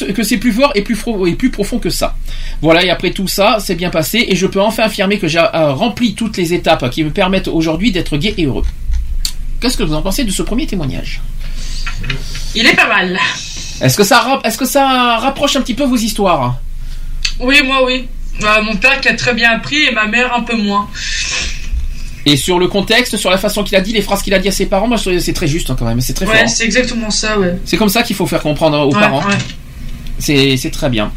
fort 0.54 0.72
et 0.76 0.82
plus, 0.82 0.96
fro- 0.96 1.28
et 1.28 1.34
plus 1.36 1.50
profond 1.50 1.80
que 1.80 1.90
ça. 1.90 2.16
Voilà, 2.62 2.86
et 2.86 2.90
après 2.90 3.12
tout 3.12 3.28
ça, 3.28 3.58
c'est 3.60 3.76
bien 3.76 3.90
passé, 3.90 4.26
et 4.28 4.36
je 4.36 4.48
peux 4.48 4.62
enfin 4.62 4.84
affirmer 4.84 5.18
que 5.20 5.28
j'ai 5.28 5.40
euh, 5.40 5.74
rempli 5.74 6.14
toutes 6.16 6.38
les 6.38 6.54
étapes 6.54 6.90
qui 6.90 7.04
me 7.04 7.10
permettent 7.12 7.48
aujourd'hui 7.48 7.92
d'être 7.92 8.18
gay 8.18 8.34
et 8.38 8.46
heureux. 8.46 8.64
Qu'est-ce 9.60 9.78
que 9.78 9.84
vous 9.84 9.94
en 9.94 10.02
pensez 10.02 10.24
de 10.24 10.32
ce 10.32 10.42
premier 10.42 10.66
témoignage? 10.68 11.22
Il 12.56 12.66
est 12.68 12.76
pas 12.76 12.88
mal. 12.88 13.18
Est-ce 13.82 13.98
que 13.98 14.04
ça, 14.04 14.40
est-ce 14.44 14.58
que 14.58 14.66
ça 14.66 15.18
rapproche 15.18 15.56
un 15.56 15.62
petit 15.62 15.74
peu 15.74 15.84
vos 15.86 15.96
histoires? 15.98 16.58
Oui, 17.40 17.62
moi, 17.66 17.84
oui. 17.86 18.08
Euh, 18.44 18.62
mon 18.64 18.76
père 18.76 19.00
qui 19.02 19.08
a 19.08 19.14
très 19.16 19.34
bien 19.34 19.52
appris 19.52 19.84
et 19.84 19.92
ma 19.92 20.06
mère 20.08 20.34
un 20.36 20.42
peu 20.42 20.56
moins. 20.56 20.88
Et 22.26 22.38
sur 22.38 22.60
le 22.60 22.68
contexte, 22.68 23.18
sur 23.18 23.30
la 23.32 23.38
façon 23.38 23.64
qu'il 23.64 23.76
a 23.76 23.82
dit, 23.82 23.94
les 23.94 24.02
phrases 24.02 24.22
qu'il 24.22 24.34
a 24.34 24.40
dit 24.40 24.48
à 24.48 24.52
ses 24.52 24.68
parents, 24.68 24.88
moi, 24.88 24.98
c'est 24.98 25.34
très 25.34 25.48
juste 25.48 25.70
hein, 25.72 25.76
quand 25.78 25.86
même, 25.86 26.02
c'est 26.02 26.14
très 26.14 26.28
Ouais, 26.28 26.40
fort. 26.40 26.50
c'est 26.50 26.66
exactement 26.66 27.10
ça, 27.10 27.40
ouais. 27.40 27.58
C'est 27.66 27.78
comme 27.78 27.90
ça 27.90 28.04
qu'il 28.04 28.16
faut 28.16 28.28
faire 28.28 28.42
comprendre 28.42 28.80
aux 28.88 28.94
Ouais, 28.94 29.00
parents. 29.00 29.24
ouais. 29.28 29.38
C'est, 30.20 30.56
c'est 30.58 30.70
très 30.70 30.90
bien. 30.90 31.12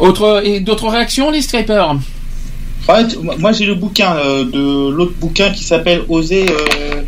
Autre, 0.00 0.42
et 0.44 0.60
d'autres 0.60 0.88
réactions, 0.88 1.30
les 1.30 1.42
tu- 3.04 3.16
moi 3.18 3.50
j'ai 3.52 3.66
le 3.66 3.74
bouquin 3.74 4.14
euh, 4.16 4.44
de 4.44 4.90
l'autre 4.90 5.14
bouquin 5.18 5.50
qui 5.50 5.64
s'appelle 5.64 6.02
Oser. 6.08 6.46
euh, 6.48 7.02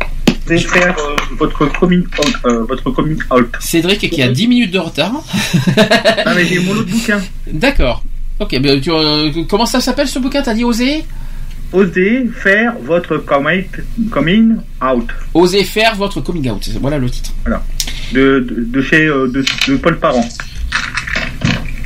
Oser 0.55 0.67
faire 0.67 0.95
euh, 0.99 1.15
votre 1.37 1.65
coming 1.79 2.03
out. 2.19 2.35
euh, 2.45 2.63
votre 2.65 2.91
coming 2.91 3.19
out. 3.31 3.47
Cédric 3.59 4.09
qui 4.09 4.21
a 4.21 4.29
10 4.29 4.47
minutes 4.47 4.71
de 4.71 4.79
retard. 4.79 5.13
ah 6.25 6.33
mais 6.35 6.45
j'ai 6.45 6.59
mon 6.59 6.71
autre 6.73 6.89
bouquin. 6.89 7.19
D'accord. 7.51 8.03
Ok, 8.39 8.55
mais 8.61 8.79
tu, 8.79 8.89
euh, 8.91 9.31
comment 9.49 9.65
ça 9.65 9.81
s'appelle 9.81 10.07
ce 10.07 10.19
bouquin? 10.19 10.41
T'as 10.41 10.53
dit 10.53 10.63
oser? 10.63 11.03
Osez 11.71 12.27
faire 12.33 12.73
votre 12.83 13.17
coming, 13.17 13.65
coming 14.09 14.55
out. 14.81 15.07
Osez 15.33 15.63
faire 15.65 15.95
votre 15.95 16.21
coming 16.21 16.49
out. 16.49 16.67
Voilà 16.81 16.97
le 16.97 17.09
titre. 17.09 17.31
Voilà. 17.45 17.63
De, 18.13 18.39
de, 18.39 18.63
de 18.65 18.81
chez 18.81 19.05
euh, 19.05 19.27
de, 19.27 19.43
de 19.67 19.75
Paul 19.77 19.99
Parent. 19.99 20.27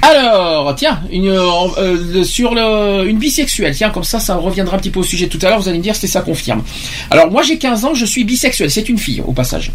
Alors, 0.05 0.75
tiens, 0.75 0.99
euh, 1.13 1.67
euh, 1.77 2.23
sur 2.25 2.51
une 2.51 3.17
bisexuelle, 3.17 3.73
tiens, 3.73 3.89
comme 3.89 4.03
ça, 4.03 4.19
ça 4.19 4.35
reviendra 4.35 4.75
un 4.75 4.79
petit 4.79 4.89
peu 4.89 4.99
au 4.99 5.03
sujet 5.03 5.27
tout 5.27 5.39
à 5.41 5.49
l'heure, 5.49 5.61
vous 5.61 5.69
allez 5.69 5.77
me 5.77 5.83
dire 5.83 5.95
si 5.95 6.09
ça 6.09 6.19
confirme. 6.19 6.61
Alors, 7.09 7.31
moi 7.31 7.41
j'ai 7.41 7.57
15 7.57 7.85
ans, 7.85 7.93
je 7.93 8.03
suis 8.03 8.25
bisexuel, 8.25 8.69
c'est 8.69 8.89
une 8.89 8.97
fille, 8.97 9.23
au 9.25 9.31
passage. 9.31 9.71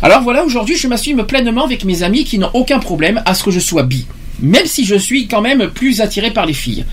Alors 0.00 0.22
voilà, 0.22 0.44
aujourd'hui, 0.44 0.76
je 0.76 0.86
m'assume 0.86 1.24
pleinement 1.24 1.64
avec 1.64 1.84
mes 1.84 2.04
amis 2.04 2.22
qui 2.22 2.38
n'ont 2.38 2.50
aucun 2.54 2.78
problème 2.78 3.20
à 3.26 3.34
ce 3.34 3.42
que 3.42 3.50
je 3.50 3.58
sois 3.58 3.82
bi. 3.82 4.06
Même 4.38 4.66
si 4.66 4.84
je 4.84 4.94
suis 4.94 5.26
quand 5.26 5.40
même 5.40 5.68
plus 5.68 6.00
attiré 6.00 6.30
par 6.30 6.46
les 6.46 6.52
filles. 6.52 6.84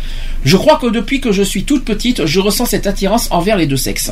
Je 0.43 0.57
crois 0.57 0.77
que 0.77 0.87
depuis 0.87 1.21
que 1.21 1.31
je 1.31 1.43
suis 1.43 1.63
toute 1.63 1.85
petite, 1.85 2.25
je 2.25 2.39
ressens 2.39 2.65
cette 2.65 2.87
attirance 2.87 3.27
envers 3.31 3.57
les 3.57 3.67
deux 3.67 3.77
sexes. 3.77 4.11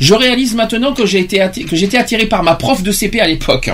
Je 0.00 0.14
réalise 0.14 0.54
maintenant 0.54 0.92
que 0.92 1.06
j'ai 1.06 1.20
été 1.20 1.38
que 1.38 1.76
j'étais 1.76 1.98
attiré 1.98 2.26
par 2.26 2.42
ma 2.42 2.54
prof 2.54 2.82
de 2.82 2.90
CP 2.90 3.20
à 3.20 3.28
l'époque. 3.28 3.70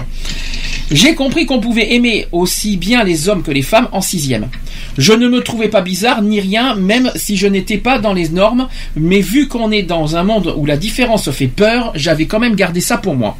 J'ai 0.91 1.15
compris 1.15 1.47
qu'on 1.47 1.61
pouvait 1.61 1.95
aimer 1.95 2.27
aussi 2.31 2.77
bien 2.77 3.05
les 3.05 3.29
hommes 3.31 3.43
que 3.43 3.51
les 3.51 3.63
femmes 3.63 3.89
en 3.93 4.03
sixième. 4.03 4.49
Je 4.99 5.15
ne 5.15 5.29
me 5.29 5.43
trouvais 5.43 5.69
pas 5.69 5.81
bizarre 5.81 6.21
ni 6.21 6.41
rien, 6.41 6.75
même 6.75 7.11
si 7.17 7.37
je 7.37 7.47
n'étais 7.47 7.79
pas 7.79 7.99
dans 7.99 8.13
les 8.13 8.29
normes, 8.29 8.69
mais 8.95 9.21
vu 9.21 9.49
qu'on 9.49 9.71
est 9.71 9.83
dans 9.83 10.17
un 10.17 10.25
monde 10.25 10.53
où 10.57 10.67
la 10.67 10.77
différence 10.77 11.31
fait 11.31 11.47
peur, 11.47 11.93
j'avais 11.95 12.27
quand 12.27 12.39
même 12.39 12.55
gardé 12.55 12.81
ça 12.81 12.99
pour 12.99 13.15
moi. 13.15 13.39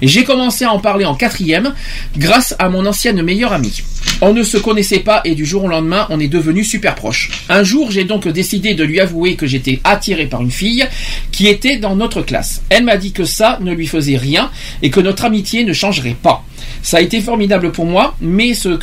J'ai 0.00 0.24
commencé 0.24 0.64
à 0.64 0.72
en 0.72 0.78
parler 0.78 1.04
en 1.04 1.14
quatrième, 1.14 1.74
grâce 2.16 2.56
à 2.58 2.70
mon 2.70 2.86
ancienne 2.86 3.22
meilleure 3.22 3.52
amie. 3.52 3.82
On 4.22 4.32
ne 4.32 4.42
se 4.42 4.56
connaissait 4.56 5.00
pas 5.00 5.20
et 5.24 5.34
du 5.34 5.44
jour 5.44 5.64
au 5.64 5.68
lendemain, 5.68 6.06
on 6.08 6.18
est 6.18 6.28
devenus 6.28 6.70
super 6.70 6.94
proches. 6.94 7.30
Un 7.50 7.62
jour, 7.62 7.90
j'ai 7.90 8.04
donc 8.06 8.26
décidé 8.28 8.74
de 8.74 8.84
lui 8.84 9.00
avouer 9.00 9.36
que 9.36 9.46
j'étais 9.46 9.80
attiré 9.84 10.26
par 10.26 10.42
une 10.42 10.50
fille 10.50 10.86
qui 11.32 11.46
était 11.48 11.76
dans 11.76 11.96
notre 11.96 12.22
classe. 12.22 12.62
Elle 12.70 12.84
m'a 12.84 12.96
dit 12.96 13.12
que 13.12 13.24
ça 13.24 13.58
ne 13.60 13.72
lui 13.72 13.86
faisait 13.86 14.16
rien 14.16 14.50
et 14.82 14.90
que 14.90 15.00
notre 15.00 15.24
amitié 15.24 15.64
ne 15.64 15.72
changerait 15.72 16.16
pas. 16.20 16.44
Ça 16.82 16.98
a 16.98 17.00
été 17.00 17.20
formidable 17.20 17.72
pour 17.72 17.86
moi, 17.86 18.16
mais 18.20 18.54
ce 18.54 18.76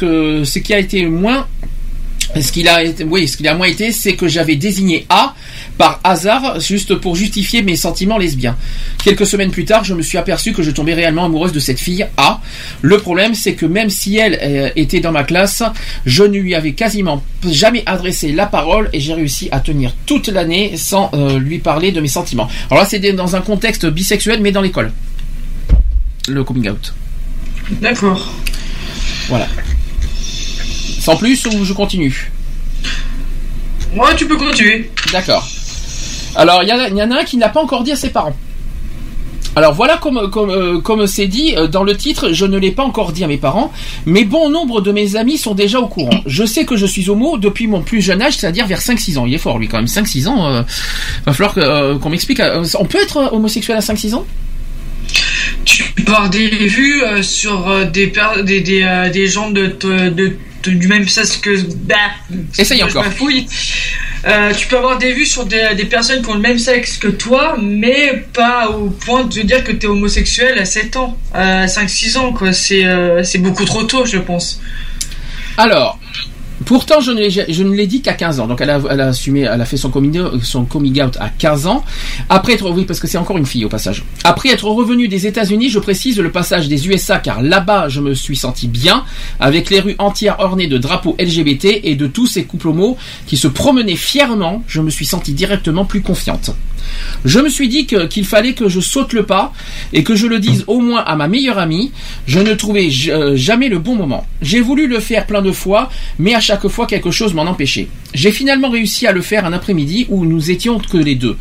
ce 0.43 0.59
qui 0.59 0.73
a 0.73 0.79
été 0.79 1.05
moins 1.05 1.47
ce 2.41 2.51
qu'il 2.51 2.67
a 2.67 2.81
oui, 3.05 3.27
ce 3.27 3.37
qu'il 3.37 3.47
a 3.47 3.53
moins 3.53 3.67
été, 3.67 3.91
c'est 3.91 4.13
que 4.13 4.27
j'avais 4.27 4.55
désigné 4.55 5.05
A 5.09 5.35
par 5.77 5.99
hasard, 6.03 6.59
juste 6.59 6.95
pour 6.95 7.15
justifier 7.15 7.61
mes 7.61 7.75
sentiments 7.75 8.17
lesbiens. 8.17 8.55
Quelques 9.03 9.25
semaines 9.25 9.51
plus 9.51 9.65
tard, 9.65 9.83
je 9.83 9.93
me 9.93 10.01
suis 10.01 10.17
aperçu 10.17 10.53
que 10.53 10.63
je 10.63 10.71
tombais 10.71 10.93
réellement 10.93 11.25
amoureuse 11.25 11.51
de 11.51 11.59
cette 11.59 11.79
fille 11.79 12.05
A. 12.17 12.41
Le 12.81 12.97
problème, 12.99 13.33
c'est 13.35 13.53
que 13.53 13.65
même 13.65 13.89
si 13.89 14.17
elle 14.17 14.39
euh, 14.41 14.69
était 14.75 14.99
dans 14.99 15.11
ma 15.11 15.23
classe, 15.23 15.63
je 16.05 16.23
ne 16.23 16.37
lui 16.37 16.55
avais 16.55 16.73
quasiment 16.73 17.23
jamais 17.47 17.83
adressé 17.85 18.31
la 18.31 18.45
parole 18.45 18.89
et 18.93 18.99
j'ai 18.99 19.13
réussi 19.13 19.49
à 19.51 19.59
tenir 19.59 19.93
toute 20.05 20.27
l'année 20.27 20.77
sans 20.77 21.09
euh, 21.13 21.39
lui 21.39 21.59
parler 21.59 21.91
de 21.91 22.01
mes 22.01 22.07
sentiments. 22.07 22.47
Alors 22.69 22.83
là, 22.83 22.89
c'est 22.89 22.99
dans 22.99 23.35
un 23.35 23.41
contexte 23.41 23.85
bisexuel, 23.85 24.39
mais 24.41 24.51
dans 24.51 24.61
l'école. 24.61 24.91
Le 26.27 26.43
coming 26.43 26.69
out. 26.69 26.93
D'accord. 27.81 28.31
Voilà. 29.27 29.47
Sans 31.03 31.17
plus 31.17 31.45
ou 31.47 31.65
je 31.65 31.73
continue 31.73 32.31
Ouais, 33.93 34.15
tu 34.15 34.25
peux 34.25 34.37
continuer. 34.37 34.89
D'accord. 35.11 35.45
Alors, 36.35 36.63
il 36.63 36.69
y, 36.69 36.71
en 36.71 36.79
a- 36.79 36.87
il 36.87 36.95
y 36.97 37.03
en 37.03 37.11
a 37.11 37.19
un 37.19 37.23
qui 37.25 37.35
n'a 37.37 37.49
pas 37.49 37.61
encore 37.61 37.83
dit 37.83 37.91
à 37.91 37.95
ses 37.97 38.09
parents. 38.09 38.35
Alors 39.55 39.73
voilà, 39.75 39.97
comme 39.97 40.31
comme 40.31 40.49
euh, 40.49 40.79
comme 40.79 41.05
c'est 41.05 41.27
dit 41.27 41.53
euh, 41.55 41.67
dans 41.67 41.83
le 41.83 41.95
titre, 41.95 42.31
je 42.31 42.45
ne 42.45 42.57
l'ai 42.57 42.71
pas 42.71 42.81
encore 42.83 43.11
dit 43.11 43.23
à 43.23 43.27
mes 43.27 43.37
parents, 43.37 43.71
mais 44.07 44.23
bon 44.23 44.49
nombre 44.49 44.81
de 44.81 44.91
mes 44.91 45.15
amis 45.15 45.37
sont 45.37 45.53
déjà 45.53 45.79
au 45.79 45.87
courant. 45.87 46.21
Je 46.25 46.43
sais 46.43 46.65
que 46.65 46.75
je 46.75 46.87
suis 46.87 47.07
homo 47.09 47.37
depuis 47.37 47.67
mon 47.67 47.81
plus 47.83 48.01
jeune 48.01 48.21
âge, 48.23 48.37
c'est-à-dire 48.37 48.65
vers 48.65 48.79
5-6 48.81 49.17
ans. 49.19 49.25
Il 49.27 49.33
est 49.35 49.37
fort 49.37 49.59
lui 49.59 49.67
quand 49.67 49.77
même, 49.77 49.85
5-6 49.87 50.27
ans. 50.27 50.47
euh, 50.47 50.63
va 51.27 51.33
falloir 51.33 51.53
que, 51.53 51.59
euh, 51.59 51.99
qu'on 51.99 52.09
m'explique. 52.09 52.41
on 52.79 52.85
peut 52.85 52.97
être 52.99 53.29
homosexuel 53.33 53.77
à 53.77 53.81
5-6 53.81 54.15
ans? 54.15 54.25
Tu 55.65 55.83
peux 55.83 56.11
avoir 56.13 56.31
des 56.31 56.47
vues 56.49 57.03
sur 57.21 57.85
des, 57.91 58.07
per- 58.07 58.41
des, 58.43 58.61
des, 58.61 59.09
des 59.13 59.27
gens 59.27 59.51
de- 59.51 59.75
de- 60.09 60.35
du 60.69 60.87
même 60.87 61.07
sexe 61.07 61.37
que. 61.37 61.61
Bah, 61.85 61.95
Essaye 62.57 62.83
encore. 62.83 63.05
Euh, 64.25 64.53
tu 64.53 64.67
peux 64.67 64.77
avoir 64.77 64.97
des 64.97 65.11
vues 65.11 65.25
sur 65.25 65.45
des, 65.45 65.75
des 65.75 65.83
personnes 65.83 66.21
qui 66.21 66.29
ont 66.29 66.35
le 66.35 66.39
même 66.39 66.57
sexe 66.57 66.97
que 66.97 67.09
toi, 67.09 67.57
mais 67.61 68.25
pas 68.33 68.69
au 68.69 68.89
point 68.89 69.25
de 69.25 69.41
dire 69.41 69.65
que 69.65 69.73
tu 69.73 69.85
es 69.85 69.89
homosexuel 69.89 70.57
à 70.59 70.65
7 70.65 70.95
ans, 70.95 71.17
à 71.33 71.65
5-6 71.65 72.17
ans, 72.17 72.31
quoi. 72.31 72.53
C'est 72.53 72.85
euh, 72.85 73.21
c'est 73.23 73.39
beaucoup 73.39 73.65
trop 73.65 73.83
tôt, 73.83 74.05
je 74.05 74.17
pense. 74.17 74.61
Alors, 75.57 75.99
pourtant, 76.65 77.01
je 77.01 77.11
ne 77.11 77.75
l'ai, 77.75 77.87
dit 77.87 78.01
qu'à 78.01 78.13
15 78.13 78.39
ans. 78.39 78.47
Donc, 78.47 78.61
elle 78.61 78.69
a, 78.69 79.07
assumé, 79.07 79.41
elle 79.41 79.61
a 79.61 79.65
fait 79.65 79.77
son 79.77 79.89
coming, 79.89 80.21
son 80.41 80.65
coming 80.65 81.01
out 81.01 81.17
à 81.19 81.29
15 81.29 81.67
ans. 81.67 81.83
Après 82.29 82.53
être, 82.53 82.69
oui, 82.69 82.85
parce 82.85 82.99
que 82.99 83.07
c'est 83.07 83.17
encore 83.17 83.37
une 83.37 83.45
fille 83.45 83.65
au 83.65 83.69
passage. 83.69 84.03
Après 84.23 84.49
être 84.49 84.65
revenu 84.65 85.07
des 85.07 85.27
États-Unis, 85.27 85.69
je 85.69 85.79
précise 85.79 86.19
le 86.19 86.31
passage 86.31 86.67
des 86.67 86.87
USA, 86.87 87.19
car 87.19 87.41
là-bas, 87.41 87.89
je 87.89 88.01
me 88.01 88.13
suis 88.13 88.37
senti 88.37 88.67
bien, 88.67 89.03
avec 89.39 89.69
les 89.69 89.79
rues 89.79 89.95
entières 89.97 90.39
ornées 90.39 90.67
de 90.67 90.77
drapeaux 90.77 91.15
LGBT 91.19 91.81
et 91.83 91.95
de 91.95 92.07
tous 92.07 92.27
ces 92.27 92.43
couples 92.45 92.69
homo 92.69 92.97
qui 93.27 93.37
se 93.37 93.47
promenaient 93.47 93.95
fièrement. 93.95 94.63
Je 94.67 94.81
me 94.81 94.89
suis 94.89 95.05
senti 95.05 95.33
directement 95.33 95.85
plus 95.85 96.01
confiante. 96.01 96.55
Je 97.25 97.39
me 97.39 97.49
suis 97.49 97.69
dit 97.69 97.85
qu'il 97.85 98.25
fallait 98.25 98.53
que 98.53 98.69
je 98.69 98.79
saute 98.79 99.13
le 99.13 99.23
pas 99.23 99.53
et 99.93 100.03
que 100.03 100.15
je 100.15 100.27
le 100.27 100.39
dise 100.39 100.63
au 100.67 100.79
moins 100.79 101.01
à 101.01 101.15
ma 101.15 101.27
meilleure 101.27 101.57
amie. 101.57 101.91
Je 102.27 102.39
ne 102.39 102.53
trouvais 102.53 102.89
euh, 103.09 103.35
jamais 103.35 103.69
le 103.69 103.79
bon 103.79 103.95
moment. 103.95 104.25
J'ai 104.41 104.61
voulu 104.61 104.87
le 104.87 104.99
faire 104.99 105.25
plein 105.25 105.41
de 105.41 105.51
fois, 105.51 105.89
mais 106.19 106.33
à 106.33 106.39
chaque 106.39 106.67
fois 106.67 106.87
quelque 106.87 107.11
chose 107.11 107.33
m'en 107.33 107.43
empêchait. 107.43 107.87
J'ai 108.13 108.31
finalement 108.31 108.69
réussi 108.69 109.07
à 109.07 109.11
le 109.11 109.21
faire 109.21 109.45
un 109.45 109.53
après-midi 109.53 110.05
où 110.09 110.25
nous 110.25 110.51
étions 110.51 110.79
que 110.79 110.97
les 110.97 111.15
deux. 111.15 111.37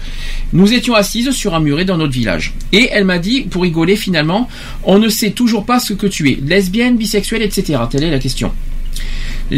Nous 0.53 0.73
étions 0.73 0.95
assises 0.95 1.31
sur 1.33 1.55
un 1.55 1.61
muret 1.61 1.85
dans 1.85 1.99
notre 1.99 2.13
village. 2.13 2.55
Et 2.73 2.89
elle 2.93 3.05
m'a 3.05 3.19
dit, 3.19 3.43
pour 3.43 3.63
rigoler 3.63 3.97
finalement, 3.97 4.49
on 4.85 4.99
ne 4.99 5.09
sait 5.09 5.33
toujours 5.33 5.67
pas 5.67 5.81
ce 5.81 5.93
que 5.93 6.07
tu 6.07 6.31
es, 6.31 6.39
lesbienne, 6.43 6.97
bisexuelle, 6.97 7.43
etc. 7.43 7.79
Telle 7.91 8.05
est 8.05 8.11
la 8.11 8.19
question. 8.19 8.53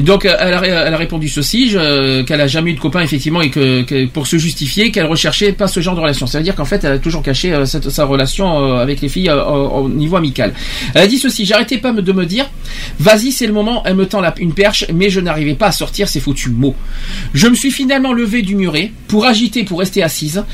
Donc 0.02 0.24
elle 0.24 0.55
a, 0.55 0.97
répondu 0.97 1.28
ceci, 1.28 1.76
qu'elle 2.26 2.40
a 2.40 2.47
jamais 2.47 2.73
eu 2.73 2.74
de 2.74 2.81
copain 2.81 3.00
effectivement 3.00 3.40
et 3.40 3.50
que, 3.50 4.06
pour 4.06 4.26
se 4.26 4.39
justifier 4.39 4.90
qu'elle 4.90 5.06
recherchait 5.06 5.52
pas 5.52 5.68
ce 5.68 5.81
genre 5.81 5.94
de 5.94 6.00
relation. 6.00 6.26
Ça 6.26 6.39
veut 6.39 6.44
dire 6.44 6.55
qu'en 6.55 6.64
fait 6.64 6.82
elle 6.84 6.92
a 6.92 6.98
toujours 6.98 7.23
caché 7.23 7.52
euh, 7.52 7.64
sa 7.66 8.05
relation 8.05 8.58
euh, 8.58 8.76
avec 8.76 9.00
les 9.00 9.08
filles 9.08 9.28
euh, 9.28 9.44
au, 9.44 9.84
au 9.84 9.89
niveau 9.89 10.16
amical. 10.16 10.52
Elle 10.94 11.02
a 11.02 11.06
dit 11.06 11.18
ceci, 11.18 11.44
j'arrêtais 11.44 11.78
pas 11.78 11.92
de 11.92 12.12
me 12.12 12.26
dire, 12.26 12.50
vas-y 12.98 13.32
c'est 13.32 13.47
le 13.47 13.52
moment, 13.52 13.82
elle 13.84 13.94
me 13.97 14.06
tend 14.06 14.23
une 14.39 14.55
perche, 14.55 14.86
mais 14.92 15.10
je 15.10 15.20
n'arrivais 15.20 15.55
pas 15.55 15.66
à 15.66 15.73
sortir 15.73 16.08
ces 16.08 16.20
foutus 16.20 16.52
mots. 16.52 16.74
Je 17.32 17.47
me 17.47 17.55
suis 17.55 17.70
finalement 17.70 18.12
levé 18.12 18.42
du 18.42 18.56
muret 18.56 18.92
pour 19.08 19.26
agiter, 19.26 19.64
pour 19.64 19.78
rester 19.81 20.02
assise. 20.02 20.44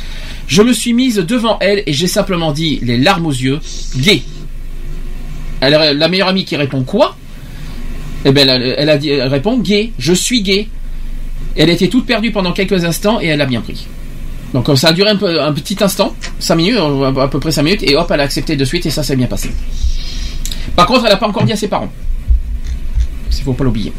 Je 0.47 0.63
me 0.63 0.73
suis 0.73 0.93
mise 0.93 1.17
devant 1.17 1.59
elle 1.61 1.83
et 1.87 1.93
j'ai 1.93 2.09
simplement 2.09 2.53
dit, 2.53 2.81
les 2.83 2.99
larmes 2.99 3.27
aux 3.27 3.31
yeux, 3.31 3.61
gay. 3.97 4.23
La 5.63 6.09
meilleure 6.09 6.29
amie 6.29 6.45
qui 6.45 6.57
répond 6.57 6.83
quoi? 6.83 7.17
Eh 8.25 8.33
ben, 8.33 8.49
elle, 8.49 8.89
a- 8.91 8.99
dit, 8.99 9.13
répond 9.21 9.59
gay. 9.59 9.93
Je 9.99 10.13
suis 10.13 10.43
gay. 10.43 10.69
Elle 11.57 11.71
était 11.71 11.89
toute 11.89 12.07
perdue 12.07 12.31
pendant 12.31 12.53
quelques 12.53 12.85
instants 12.85 13.21
et 13.21 13.27
elle 13.27 13.41
a 13.41 13.47
bien 13.47 13.61
pris. 13.61 13.87
Donc 14.53 14.69
euh, 14.69 14.77
ça 14.77 14.89
a 14.89 14.93
duré 14.93 15.11
un, 15.11 15.17
petit 15.53 15.77
instant, 15.81 16.15
5 16.39 16.55
minutes, 16.57 16.77
euh, 16.79 17.15
à 17.21 17.29
peu 17.29 17.39
près 17.39 17.53
5 17.53 17.63
minutes, 17.63 17.83
et 17.85 17.97
hop, 17.97 18.11
elle 18.13 18.21
a 18.21 18.25
accepté 18.25 18.57
de 18.57 18.65
suite 18.65 18.85
et 18.87 18.91
ça 18.91 19.03
s'est 19.03 19.17
bien 19.17 19.27
passé. 19.27 19.51
Par 20.75 20.87
contre, 20.87 21.05
elle 21.05 21.13
n'a 21.13 21.17
pas 21.17 21.29
encore 21.29 21.45
dit 21.45 21.53
à 21.53 21.57
ses 21.57 21.69
parents. 21.69 21.91
Il 23.39 23.45
faut 23.45 23.53
pas 23.53 23.65
l'oublier. 23.65 23.93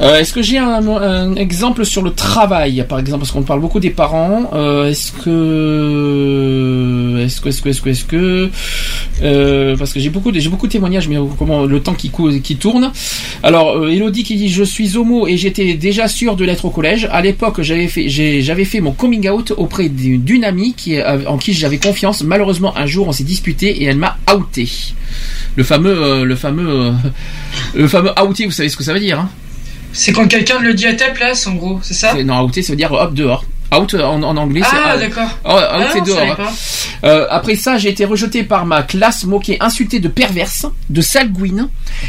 Euh, 0.00 0.18
est-ce 0.18 0.32
que 0.32 0.42
j'ai 0.42 0.58
un, 0.58 0.86
un 0.86 1.34
exemple 1.34 1.84
sur 1.84 2.02
le 2.02 2.12
travail, 2.12 2.84
par 2.88 3.00
exemple, 3.00 3.22
parce 3.22 3.32
qu'on 3.32 3.42
parle 3.42 3.60
beaucoup 3.60 3.80
des 3.80 3.90
parents. 3.90 4.48
euh, 4.54 4.86
est-ce 4.86 5.10
que, 5.10 7.24
est-ce 7.24 7.40
que, 7.40 7.48
est-ce 7.48 7.62
que, 7.62 7.68
est-ce 7.68 7.82
que, 7.82 7.88
est-ce 7.90 8.04
que, 8.04 8.48
euh, 9.22 9.76
parce 9.76 9.92
que 9.92 9.98
j'ai 9.98 10.10
beaucoup, 10.10 10.30
de, 10.30 10.38
j'ai 10.38 10.50
beaucoup 10.50 10.68
de 10.68 10.72
témoignages, 10.72 11.08
mais 11.08 11.16
comment 11.36 11.66
le 11.66 11.80
temps 11.80 11.94
qui 11.94 12.12
qui 12.42 12.56
tourne. 12.56 12.92
Alors, 13.42 13.76
euh, 13.76 13.88
Elodie 13.88 14.22
qui 14.22 14.36
dit 14.36 14.48
je 14.48 14.62
suis 14.62 14.96
homo 14.96 15.26
et 15.26 15.36
j'étais 15.36 15.74
déjà 15.74 16.06
sûr 16.06 16.36
de 16.36 16.44
l'être 16.44 16.64
au 16.64 16.70
collège. 16.70 17.08
À 17.10 17.20
l'époque, 17.20 17.60
j'avais 17.62 17.88
fait, 17.88 18.08
j'avais 18.08 18.64
fait 18.64 18.80
mon 18.80 18.92
coming 18.92 19.28
out 19.28 19.52
auprès 19.56 19.88
d'une 19.88 20.44
amie 20.44 20.74
qui, 20.74 20.96
euh, 20.96 21.24
en 21.26 21.38
qui 21.38 21.54
j'avais 21.54 21.78
confiance. 21.78 22.22
Malheureusement, 22.22 22.76
un 22.76 22.86
jour, 22.86 23.08
on 23.08 23.12
s'est 23.12 23.24
disputé 23.24 23.82
et 23.82 23.86
elle 23.86 23.98
m'a 23.98 24.16
outé. 24.36 24.68
Le 25.56 25.64
fameux, 25.64 26.00
euh, 26.00 26.24
le 26.24 26.36
fameux, 26.36 26.92
le 27.74 27.88
fameux 27.88 28.12
outé. 28.28 28.46
Vous 28.46 28.52
savez 28.52 28.68
ce 28.68 28.76
que 28.76 28.84
ça 28.84 28.92
veut 28.92 29.00
dire, 29.00 29.18
hein? 29.18 29.28
C'est 29.98 30.12
quand 30.12 30.28
quelqu'un 30.28 30.60
le 30.60 30.74
dit 30.74 30.86
à 30.86 30.94
ta 30.94 31.10
place, 31.10 31.46
en 31.46 31.54
gros, 31.54 31.80
c'est 31.82 31.94
ça 31.94 32.12
c'est- 32.14 32.22
Non, 32.24 32.42
outé, 32.42 32.62
ça 32.62 32.72
veut 32.72 32.76
dire 32.76 32.92
hop 32.92 33.14
dehors. 33.14 33.44
Out 33.76 33.92
euh, 33.94 34.02
en, 34.02 34.22
en 34.22 34.36
anglais, 34.38 34.62
c'est 34.64 34.76
Ah, 34.82 34.94
out. 34.94 35.00
d'accord. 35.00 35.28
Oh, 35.44 35.50
out, 35.50 35.58
Ah, 35.70 35.84
c'est 35.92 35.98
non, 35.98 36.04
dehors. 36.06 36.36
Euh, 37.04 37.26
après 37.30 37.54
ça, 37.56 37.76
j'ai 37.76 37.90
été 37.90 38.04
rejeté 38.06 38.42
par 38.44 38.64
ma 38.64 38.82
classe, 38.82 39.24
moqué, 39.24 39.56
insulté 39.60 39.98
de 40.00 40.08
perverse, 40.08 40.64
de 40.88 41.00
salguine, 41.02 41.68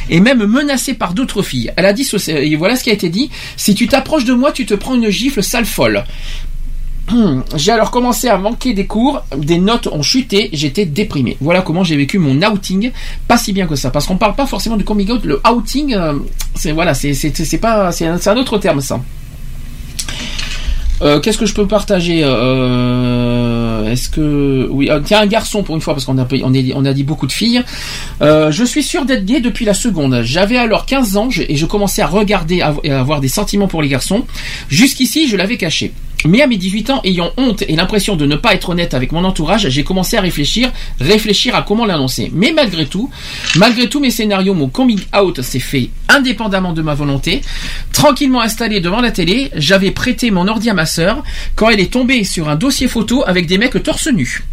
et 0.10 0.20
même 0.22 0.46
menacé 0.46 0.94
par 0.94 1.14
d'autres 1.14 1.42
filles. 1.42 1.74
Elle 1.76 1.86
a 1.86 1.92
dit, 1.94 2.08
et 2.28 2.56
voilà 2.56 2.76
ce 2.78 2.84
qui 2.86 2.92
a 2.92 2.94
été 2.94 3.10
dit, 3.10 3.30
si 3.58 3.76
tu 3.76 3.88
t'approches 3.88 4.24
de 4.26 4.34
moi, 4.34 4.52
tu 4.54 4.66
te 4.66 4.74
prends 4.74 4.96
une 4.96 5.10
gifle 5.10 5.44
sale 5.44 5.66
folle. 5.66 6.06
J'ai 7.56 7.72
alors 7.72 7.92
commencé 7.92 8.28
à 8.28 8.38
manquer 8.38 8.74
des 8.74 8.86
cours, 8.86 9.24
des 9.36 9.58
notes 9.58 9.88
ont 9.88 10.02
chuté, 10.02 10.50
j'étais 10.54 10.86
déprimé. 10.86 11.38
Voilà 11.42 11.62
comment 11.62 11.84
j'ai 11.84 11.96
vécu 11.96 12.20
mon 12.20 12.42
outing, 12.42 12.92
pas 13.28 13.38
si 13.38 13.54
bien 13.54 13.68
que 13.68 13.76
ça, 13.76 13.90
parce 13.90 14.06
qu'on 14.06 14.18
parle 14.18 14.36
pas 14.36 14.46
forcément 14.46 14.78
du 14.78 14.84
coming 14.84 15.12
out. 15.12 15.26
Le 15.26 15.42
outing, 15.50 15.94
euh, 15.94 16.14
c'est 16.56 16.72
voilà, 16.72 16.94
c'est 16.94 17.58
pas, 17.60 17.92
c'est 17.92 18.06
un, 18.06 18.38
autre 18.38 18.58
terme 18.58 18.82
ça. 18.82 19.00
Euh, 21.02 21.22
Qu'est-ce 21.22 21.38
que 21.38 21.46
je 21.46 21.54
peux 21.54 21.66
partager 21.66 22.22
euh, 22.26 23.90
Est-ce 23.90 24.10
que 24.10 24.68
oui 24.70 24.90
Tiens 25.06 25.22
un 25.22 25.28
garçon 25.28 25.64
pour 25.64 25.76
une 25.76 25.82
fois 25.82 25.94
parce 25.94 26.06
qu'on 26.06 26.18
a 26.18 26.28
on, 26.44 26.86
a 26.86 26.94
dit 26.94 27.04
beaucoup 27.04 27.26
de 27.26 27.32
filles. 27.32 27.64
Je 28.20 28.64
suis 28.66 28.84
sûr 28.84 29.06
d'être 29.06 29.26
gay 29.26 29.40
depuis 29.40 29.66
la 29.66 29.74
seconde. 29.74 30.22
J'avais 30.24 30.58
alors 30.58 30.86
15 30.86 31.16
ans 31.16 31.30
et 31.48 31.56
je 31.56 31.66
commençais 31.66 32.02
à 32.02 32.08
regarder 32.08 32.62
et 32.84 32.92
à 32.92 33.00
avoir 33.00 33.22
des 33.22 33.30
sentiments 33.30 33.70
pour 33.70 33.82
les 33.82 33.88
garçons. 33.88 34.26
Jusqu'ici 34.68 35.30
je 35.30 35.38
l'avais 35.38 35.58
caché. 35.58 35.94
Mais 36.26 36.42
à 36.42 36.48
mes 36.48 36.58
18 36.58 36.90
ans, 36.90 37.02
ayant 37.06 37.32
honte 37.38 37.64
et 37.68 37.76
l'impression 37.76 38.16
de 38.16 38.26
ne 38.26 38.36
pas 38.36 38.54
être 38.54 38.70
honnête 38.70 38.94
avec 38.94 39.12
mon 39.12 39.24
entourage, 39.24 39.70
j'ai 39.70 39.84
commencé 39.84 40.18
à 40.18 40.22
réfléchir, 40.22 40.72
réfléchir 41.00 41.56
à 41.56 41.62
comment 41.62 41.86
l'annoncer. 41.86 42.30
Mais 42.34 42.52
malgré 42.52 42.86
tout, 42.86 43.10
malgré 43.56 43.88
tous 43.88 44.02
mes 44.02 44.12
scénarios, 44.12 44.54
mon 44.54 44.68
coming 44.68 45.00
out 45.18 45.42
s'est 45.42 45.60
fait 45.60 45.90
indépendamment 46.10 46.74
de 46.74 46.82
ma 46.82 46.94
volonté. 46.94 47.42
Tranquillement 47.94 48.42
installé 48.42 48.82
devant 48.82 49.00
la 49.00 49.12
télé, 49.12 49.50
j'avais 49.56 49.92
prêté 49.92 50.32
mon 50.32 50.48
ordi 50.48 50.70
à 50.70 50.74
ma 50.74 50.86
sœur 50.86 51.24
quand 51.56 51.70
elle 51.70 51.80
est 51.80 51.94
tombée 51.94 52.24
sur 52.24 52.50
un 52.50 52.56
dossier 52.56 52.88
photo 52.88 53.24
avec 53.26 53.46
des 53.46 53.58
mecs 53.58 53.82
torse 53.84 54.08
nu. 54.08 54.44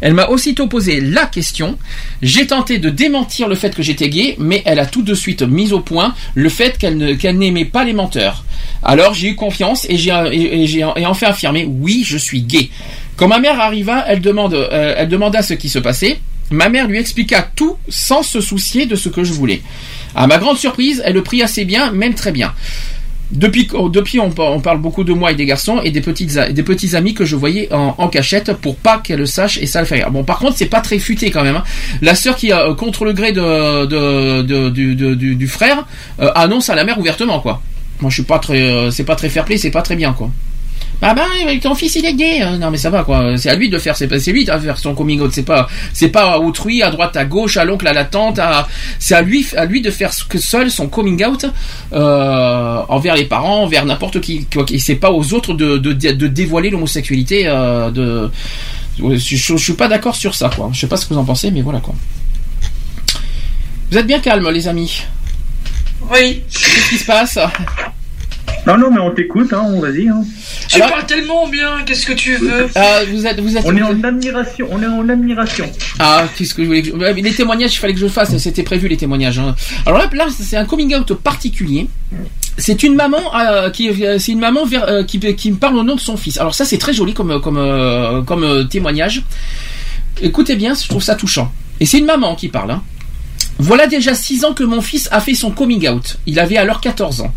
Elle 0.00 0.14
m'a 0.14 0.26
aussitôt 0.26 0.66
posé 0.66 1.00
la 1.00 1.26
question. 1.26 1.78
J'ai 2.22 2.46
tenté 2.46 2.78
de 2.78 2.90
démentir 2.90 3.48
le 3.48 3.54
fait 3.54 3.74
que 3.74 3.82
j'étais 3.82 4.08
gay, 4.08 4.34
mais 4.38 4.62
elle 4.64 4.80
a 4.80 4.86
tout 4.86 5.02
de 5.02 5.14
suite 5.14 5.42
mis 5.42 5.72
au 5.72 5.80
point 5.80 6.14
le 6.34 6.48
fait 6.48 6.76
qu'elle 6.78 7.38
n'aimait 7.38 7.64
pas 7.64 7.84
les 7.84 7.92
menteurs. 7.92 8.44
Alors 8.82 9.14
j'ai 9.14 9.28
eu 9.28 9.34
confiance 9.34 9.86
et 9.88 9.96
j'ai 9.96 10.84
et, 11.04 11.06
enfin 11.06 11.28
affirmé 11.28 11.64
oui, 11.68 12.02
je 12.04 12.18
suis 12.18 12.42
gay. 12.42 12.68
Quand 13.16 13.28
ma 13.28 13.38
mère 13.38 13.60
arriva, 13.60 14.04
elle 14.08 14.20
demande, 14.20 14.54
euh, 14.54 14.94
elle 14.96 15.08
demanda 15.08 15.42
ce 15.42 15.54
qui 15.54 15.68
se 15.68 15.78
passait. 15.78 16.18
Ma 16.50 16.68
mère 16.68 16.86
lui 16.88 16.98
expliqua 16.98 17.42
tout 17.56 17.76
sans 17.88 18.22
se 18.22 18.40
soucier 18.40 18.86
de 18.86 18.96
ce 18.96 19.08
que 19.08 19.24
je 19.24 19.32
voulais. 19.32 19.62
À 20.14 20.26
ma 20.26 20.38
grande 20.38 20.58
surprise, 20.58 21.02
elle 21.04 21.14
le 21.14 21.22
prit 21.22 21.42
assez 21.42 21.64
bien, 21.64 21.90
même 21.92 22.14
très 22.14 22.32
bien. 22.32 22.52
Depuis, 23.30 23.66
oh, 23.72 23.88
depuis 23.88 24.20
on, 24.20 24.30
par- 24.30 24.52
on 24.52 24.60
parle 24.60 24.78
beaucoup 24.78 25.02
de 25.02 25.12
moi 25.14 25.32
et 25.32 25.34
des 25.34 25.46
garçons 25.46 25.80
et 25.82 25.90
des 25.90 26.02
petites 26.02 26.38
des 26.38 26.62
petits 26.62 26.94
amis 26.94 27.14
que 27.14 27.24
je 27.24 27.34
voyais 27.34 27.68
en, 27.72 28.08
cachette 28.08 28.52
pour 28.52 28.76
pas 28.76 28.98
qu'elle 28.98 29.18
le 29.20 29.26
sache 29.26 29.56
et 29.58 29.66
ça 29.66 29.80
le 29.80 29.86
fait. 29.86 30.04
Bon 30.10 30.22
par 30.24 30.38
contre 30.38 30.56
c'est 30.58 30.66
pas 30.66 30.82
très 30.82 30.98
futé 30.98 31.30
quand 31.30 31.42
même. 31.42 31.56
hein. 31.56 31.64
La 32.02 32.14
sœur 32.14 32.36
qui 32.36 32.52
euh, 32.52 32.74
contre 32.74 33.06
le 33.06 33.14
gré 33.14 33.32
du, 33.32 33.40
frère 35.48 35.86
euh, 36.20 36.30
annonce 36.34 36.68
à 36.68 36.74
la 36.74 36.84
mère 36.84 36.98
ouvertement 36.98 37.40
quoi. 37.40 37.62
Moi 38.00 38.10
je 38.10 38.16
suis 38.16 38.24
pas 38.24 38.38
très 38.38 38.90
c'est 38.90 39.04
pas 39.04 39.16
très 39.16 39.30
fair 39.30 39.46
play 39.46 39.56
c'est 39.56 39.70
pas 39.70 39.82
très 39.82 39.96
bien 39.96 40.12
quoi. 40.12 40.30
Ah 41.02 41.12
bah 41.12 41.26
ton 41.60 41.74
fils 41.74 41.94
il 41.96 42.06
est 42.06 42.14
gay. 42.14 42.42
Euh, 42.42 42.56
Non 42.56 42.70
mais 42.70 42.78
ça 42.78 42.88
va 42.88 43.02
quoi. 43.04 43.36
C'est 43.36 43.50
à 43.50 43.54
lui 43.56 43.68
de 43.68 43.78
faire 43.78 43.94
c'est 43.96 44.08
pas- 44.08 44.18
c'est 44.18 44.32
lui 44.32 44.44
de 44.44 44.58
faire 44.58 44.78
son 44.78 44.94
coming 44.94 45.20
out. 45.20 45.32
C'est 45.34 45.42
pas 45.42 45.68
c'est 45.92 46.08
pas 46.08 46.32
à 46.32 46.38
autrui 46.38 46.82
à 46.82 46.90
droite 46.90 47.14
à 47.16 47.24
gauche 47.26 47.56
à 47.58 47.64
l'oncle 47.64 47.86
à 47.86 47.92
la 47.92 48.04
tante. 48.04 48.38
à- 48.38 48.66
C'est 48.98 49.14
à 49.14 49.20
lui 49.22 49.46
à 49.56 49.66
lui 49.66 49.82
de 49.82 49.90
faire 49.90 50.12
que 50.28 50.38
seul 50.38 50.70
son 50.70 50.88
coming 50.88 51.22
out 51.24 51.44
euh, 51.92 52.82
envers 52.88 53.16
les 53.16 53.24
parents 53.26 53.62
envers 53.64 53.84
n'importe 53.84 54.20
qui. 54.20 54.46
quoi. 54.46 54.64
Et 54.70 54.78
c'est 54.78 54.94
pas 54.96 55.10
aux 55.10 55.34
autres 55.34 55.52
de 55.52 55.76
de, 55.78 55.92
de 55.92 56.26
dévoiler 56.26 56.70
l'homosexualité. 56.70 57.42
Euh, 57.46 57.90
de 57.90 58.30
je, 58.98 59.16
je, 59.16 59.36
je 59.36 59.56
suis 59.56 59.72
pas 59.74 59.88
d'accord 59.88 60.14
sur 60.16 60.34
ça 60.34 60.48
quoi. 60.54 60.70
Je 60.72 60.80
sais 60.80 60.86
pas 60.86 60.96
ce 60.96 61.04
que 61.06 61.12
vous 61.12 61.20
en 61.20 61.24
pensez 61.24 61.50
mais 61.50 61.60
voilà 61.62 61.80
quoi. 61.80 61.94
Vous 63.90 63.98
êtes 63.98 64.06
bien 64.06 64.20
calme 64.20 64.48
les 64.50 64.68
amis. 64.68 65.02
Oui. 66.10 66.42
Qu'est-ce 66.50 66.88
qui 66.90 66.98
se 66.98 67.04
passe? 67.04 67.38
Non, 68.66 68.78
non, 68.78 68.90
mais 68.90 68.98
on 69.00 69.10
t'écoute, 69.10 69.52
hein, 69.52 69.62
on 69.66 69.80
vas-y. 69.80 70.08
Hein. 70.08 70.22
Tu 70.68 70.78
parles 70.80 71.04
tellement 71.06 71.46
bien, 71.48 71.82
qu'est-ce 71.84 72.06
que 72.06 72.14
tu 72.14 72.36
veux 72.36 72.66
Ah, 72.74 73.00
vous 73.10 73.26
êtes, 73.26 73.38
vous 73.40 73.56
êtes. 73.56 73.64
On 73.66 73.76
est 73.76 73.82
en 73.82 74.02
admiration, 74.02 74.66
on 74.70 74.82
est 74.82 74.86
en 74.86 75.06
admiration. 75.08 75.70
Ah, 75.98 76.24
qu'est-ce 76.36 76.54
que 76.54 76.62
je 76.62 76.66
voulais 76.68 76.80
que 76.82 76.88
je- 76.88 76.92
Ouais, 76.94 77.12
mais 77.12 77.20
Les 77.20 77.32
témoignages, 77.34 77.74
il 77.74 77.78
fallait 77.78 77.92
que 77.92 77.98
je 78.00 78.04
le 78.06 78.10
fasse, 78.10 78.34
c'était 78.38 78.62
prévu 78.62 78.88
les 78.88 78.96
témoignages. 78.96 79.38
hein. 79.38 79.54
Alors 79.84 79.98
là, 79.98 80.08
là, 80.14 80.26
c'est 80.30 80.56
un 80.56 80.64
coming 80.64 80.94
out 80.94 81.12
particulier. 81.14 81.88
C'est 82.56 82.82
une 82.84 82.94
maman 82.94 83.18
euh, 83.38 83.68
qui, 83.70 83.90
euh, 84.04 84.18
c'est 84.18 84.32
une 84.32 84.38
maman 84.38 84.64
vers- 84.64 84.88
euh, 84.88 85.02
qui, 85.04 85.18
qui 85.34 85.50
me 85.50 85.56
parle 85.56 85.76
au 85.76 85.82
nom 85.82 85.94
de 85.96 86.00
son 86.00 86.16
fils. 86.16 86.38
Alors 86.38 86.54
ça, 86.54 86.64
c'est 86.64 86.78
très 86.78 86.94
joli 86.94 87.12
comme 87.12 87.40
comme 87.42 87.58
euh, 87.58 88.22
comme 88.22 88.44
euh, 88.44 88.64
témoignage. 88.64 89.22
Écoutez 90.22 90.54
bien, 90.56 90.74
je 90.74 90.88
trouve 90.88 91.02
ça 91.02 91.16
touchant. 91.16 91.52
Et 91.80 91.86
c'est 91.86 91.98
une 91.98 92.06
maman 92.06 92.34
qui 92.36 92.48
parle. 92.48 92.70
hein. 92.70 92.82
Voilà 93.58 93.86
déjà 93.88 94.14
6 94.14 94.44
ans 94.44 94.52
que 94.54 94.64
mon 94.64 94.80
fils 94.80 95.08
a 95.12 95.20
fait 95.20 95.34
son 95.34 95.50
coming 95.50 95.88
out. 95.88 96.16
Il 96.26 96.38
avait 96.38 96.56
alors 96.56 96.80
14 96.80 97.20
ans. 97.20 97.32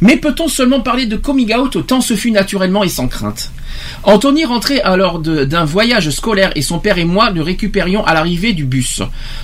Mais 0.00 0.16
peut-on 0.16 0.48
seulement 0.48 0.80
parler 0.80 1.06
de 1.06 1.16
coming 1.16 1.54
out 1.54 1.86
tant 1.86 2.00
ce 2.00 2.14
fut 2.14 2.30
naturellement 2.30 2.84
et 2.84 2.88
sans 2.88 3.08
crainte? 3.08 3.50
Anthony 4.02 4.44
rentrait 4.44 4.80
alors 4.80 5.18
d'un 5.18 5.64
voyage 5.64 6.10
scolaire 6.10 6.52
et 6.54 6.62
son 6.62 6.78
père 6.78 6.98
et 6.98 7.04
moi 7.04 7.30
le 7.30 7.42
récupérions 7.42 8.04
à 8.04 8.14
l'arrivée 8.14 8.52
du 8.52 8.64
bus. 8.64 9.02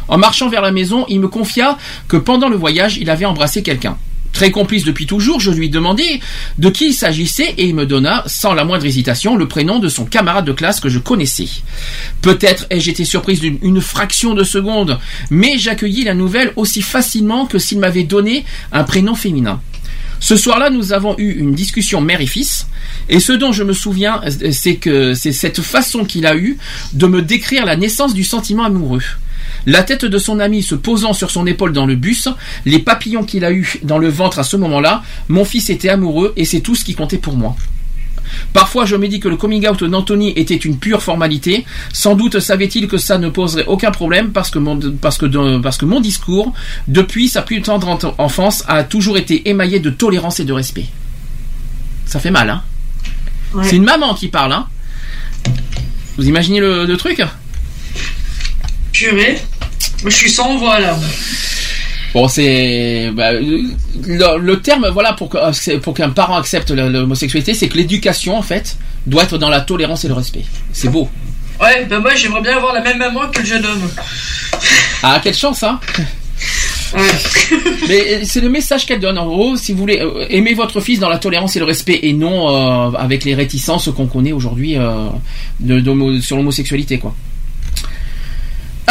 En 0.08 0.18
marchant 0.18 0.48
vers 0.48 0.62
la 0.62 0.72
maison, 0.72 1.04
il 1.08 1.20
me 1.20 1.28
confia 1.28 1.78
que 2.08 2.16
pendant 2.16 2.48
le 2.48 2.56
voyage, 2.56 2.96
il 2.96 3.10
avait 3.10 3.24
embrassé 3.24 3.62
quelqu'un. 3.62 3.96
Très 4.32 4.52
complice 4.52 4.84
depuis 4.84 5.06
toujours, 5.06 5.40
je 5.40 5.50
lui 5.50 5.70
demandai 5.70 6.20
de 6.58 6.70
qui 6.70 6.86
il 6.86 6.94
s'agissait 6.94 7.54
et 7.58 7.66
il 7.66 7.74
me 7.74 7.84
donna, 7.84 8.22
sans 8.26 8.54
la 8.54 8.64
moindre 8.64 8.86
hésitation, 8.86 9.36
le 9.36 9.48
prénom 9.48 9.80
de 9.80 9.88
son 9.88 10.04
camarade 10.04 10.44
de 10.44 10.52
classe 10.52 10.80
que 10.80 10.88
je 10.88 10.98
connaissais. 11.00 11.48
Peut-être 12.22 12.66
ai-je 12.70 12.90
été 12.90 13.04
surprise 13.04 13.40
d'une 13.40 13.58
une 13.62 13.80
fraction 13.80 14.34
de 14.34 14.44
seconde, 14.44 14.98
mais 15.30 15.58
j'accueillis 15.58 16.04
la 16.04 16.14
nouvelle 16.14 16.52
aussi 16.56 16.80
facilement 16.80 17.46
que 17.46 17.58
s'il 17.58 17.80
m'avait 17.80 18.04
donné 18.04 18.44
un 18.72 18.84
prénom 18.84 19.14
féminin. 19.14 19.60
Ce 20.20 20.36
soir-là, 20.36 20.68
nous 20.68 20.92
avons 20.92 21.16
eu 21.18 21.32
une 21.32 21.54
discussion 21.54 22.02
mère 22.02 22.20
et 22.20 22.26
fils, 22.26 22.66
et 23.08 23.20
ce 23.20 23.32
dont 23.32 23.52
je 23.52 23.64
me 23.64 23.72
souviens, 23.72 24.20
c'est 24.52 24.76
que 24.76 25.14
c'est 25.14 25.32
cette 25.32 25.62
façon 25.62 26.04
qu'il 26.04 26.26
a 26.26 26.36
eue 26.36 26.58
de 26.92 27.06
me 27.06 27.22
décrire 27.22 27.64
la 27.64 27.76
naissance 27.76 28.12
du 28.12 28.22
sentiment 28.22 28.64
amoureux. 28.64 29.02
La 29.66 29.82
tête 29.82 30.04
de 30.04 30.18
son 30.18 30.38
ami 30.38 30.62
se 30.62 30.74
posant 30.74 31.14
sur 31.14 31.30
son 31.30 31.46
épaule 31.46 31.72
dans 31.72 31.86
le 31.86 31.96
bus, 31.96 32.28
les 32.66 32.78
papillons 32.78 33.24
qu'il 33.24 33.44
a 33.44 33.52
eus 33.52 33.78
dans 33.82 33.98
le 33.98 34.08
ventre 34.08 34.38
à 34.38 34.44
ce 34.44 34.56
moment-là, 34.56 35.02
mon 35.28 35.44
fils 35.44 35.70
était 35.70 35.88
amoureux 35.88 36.32
et 36.36 36.44
c'est 36.44 36.60
tout 36.60 36.74
ce 36.74 36.84
qui 36.84 36.94
comptait 36.94 37.18
pour 37.18 37.34
moi. 37.36 37.56
Parfois, 38.52 38.84
je 38.86 38.96
me 38.96 39.08
dis 39.08 39.20
que 39.20 39.28
le 39.28 39.36
coming 39.36 39.66
out 39.68 39.82
d'Anthony 39.84 40.32
était 40.36 40.56
une 40.56 40.78
pure 40.78 41.02
formalité. 41.02 41.64
Sans 41.92 42.14
doute 42.14 42.40
savait-il 42.40 42.88
que 42.88 42.98
ça 42.98 43.18
ne 43.18 43.28
poserait 43.28 43.66
aucun 43.66 43.90
problème 43.90 44.30
parce 44.32 44.50
que 44.50 44.58
mon, 44.58 44.78
parce 45.00 45.18
que, 45.18 45.26
de- 45.26 45.58
parce 45.58 45.76
que 45.76 45.84
mon 45.84 46.00
discours, 46.00 46.52
depuis 46.88 47.28
sa 47.28 47.42
plus 47.42 47.62
tendre 47.62 47.88
en- 47.88 48.14
enfance, 48.18 48.64
a 48.68 48.84
toujours 48.84 49.16
été 49.18 49.48
émaillé 49.48 49.80
de 49.80 49.90
tolérance 49.90 50.40
et 50.40 50.44
de 50.44 50.52
respect. 50.52 50.86
Ça 52.06 52.18
fait 52.20 52.30
mal, 52.30 52.50
hein 52.50 52.62
C'est 53.64 53.76
une 53.76 53.84
maman 53.84 54.14
qui 54.14 54.28
parle, 54.28 54.52
hein 54.52 54.66
Vous 56.16 56.28
imaginez 56.28 56.60
le, 56.60 56.84
le 56.86 56.96
truc? 56.96 57.22
Purée. 58.92 59.38
Je 60.04 60.10
suis 60.10 60.30
sans 60.30 60.56
voix 60.58 60.78
là. 60.80 60.98
Bon, 62.12 62.26
c'est 62.28 63.10
bah, 63.14 63.32
le, 63.32 64.38
le 64.38 64.60
terme, 64.60 64.88
voilà, 64.92 65.12
pour 65.12 65.28
que- 65.28 65.38
c'est- 65.52 65.78
pour 65.78 65.94
qu'un 65.94 66.10
parent 66.10 66.36
accepte 66.36 66.70
l'homosexualité, 66.70 67.54
c'est 67.54 67.68
que 67.68 67.76
l'éducation, 67.76 68.36
en 68.36 68.42
fait, 68.42 68.76
doit 69.06 69.22
être 69.24 69.38
dans 69.38 69.48
la 69.48 69.60
tolérance 69.60 70.04
et 70.04 70.08
le 70.08 70.14
respect. 70.14 70.44
C'est 70.72 70.88
beau. 70.88 71.08
Ouais, 71.60 71.84
bah 71.84 71.98
moi 72.00 72.14
j'aimerais 72.14 72.40
bien 72.40 72.56
avoir 72.56 72.72
la 72.72 72.80
même 72.82 72.96
maman 72.98 73.28
que 73.32 73.40
le 73.40 73.44
jeune 73.46 73.64
homme. 73.66 73.90
Ah, 75.02 75.20
quelle 75.22 75.34
chance, 75.34 75.62
hein 75.62 75.78
Mais 77.88 78.14
euh, 78.14 78.20
c'est 78.24 78.40
le 78.40 78.48
message 78.48 78.86
qu'elle 78.86 78.98
donne. 79.00 79.18
En 79.18 79.26
gros, 79.26 79.56
si 79.56 79.72
vous 79.72 79.78
voulez, 79.78 80.00
euh, 80.00 80.26
aimez 80.30 80.54
votre 80.54 80.80
fils 80.80 80.98
dans 80.98 81.08
la 81.10 81.18
tolérance 81.18 81.54
et 81.56 81.58
le 81.58 81.64
respect 81.66 82.00
et 82.02 82.12
non 82.12 82.48
euh, 82.48 82.96
avec 82.96 83.24
les 83.24 83.34
réticences 83.34 83.88
qu'on 83.94 84.06
connaît 84.06 84.32
aujourd'hui 84.32 84.76
euh, 84.78 85.08
sur 86.22 86.36
l'homosexualité, 86.36 86.98
quoi. 86.98 87.14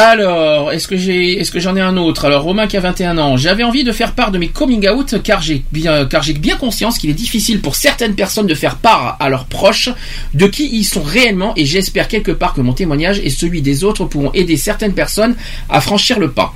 Alors, 0.01 0.71
est-ce 0.71 0.87
que 0.87 1.59
j'en 1.59 1.75
ai 1.75 1.81
un 1.81 1.97
autre? 1.97 2.23
Alors, 2.23 2.43
Romain 2.43 2.67
qui 2.67 2.77
a 2.77 2.79
21 2.79 3.17
ans, 3.17 3.35
j'avais 3.35 3.65
envie 3.65 3.83
de 3.83 3.91
faire 3.91 4.13
part 4.13 4.31
de 4.31 4.37
mes 4.37 4.47
coming 4.47 4.87
out 4.87 5.21
car 5.21 5.41
j'ai 5.41 5.61
bien, 5.73 6.05
car 6.05 6.23
j'ai 6.23 6.31
bien 6.31 6.55
conscience 6.55 6.97
qu'il 6.97 7.09
est 7.09 7.13
difficile 7.13 7.59
pour 7.59 7.75
certaines 7.75 8.15
personnes 8.15 8.47
de 8.47 8.55
faire 8.55 8.77
part 8.77 9.17
à 9.19 9.27
leurs 9.27 9.43
proches 9.43 9.89
de 10.33 10.47
qui 10.47 10.69
ils 10.71 10.85
sont 10.85 11.03
réellement 11.03 11.51
et 11.57 11.65
j'espère 11.65 12.07
quelque 12.07 12.31
part 12.31 12.53
que 12.53 12.61
mon 12.61 12.71
témoignage 12.71 13.19
et 13.19 13.29
celui 13.29 13.61
des 13.61 13.83
autres 13.83 14.05
pourront 14.05 14.31
aider 14.31 14.55
certaines 14.55 14.93
personnes 14.93 15.35
à 15.67 15.81
franchir 15.81 16.17
le 16.17 16.31
pas. 16.31 16.53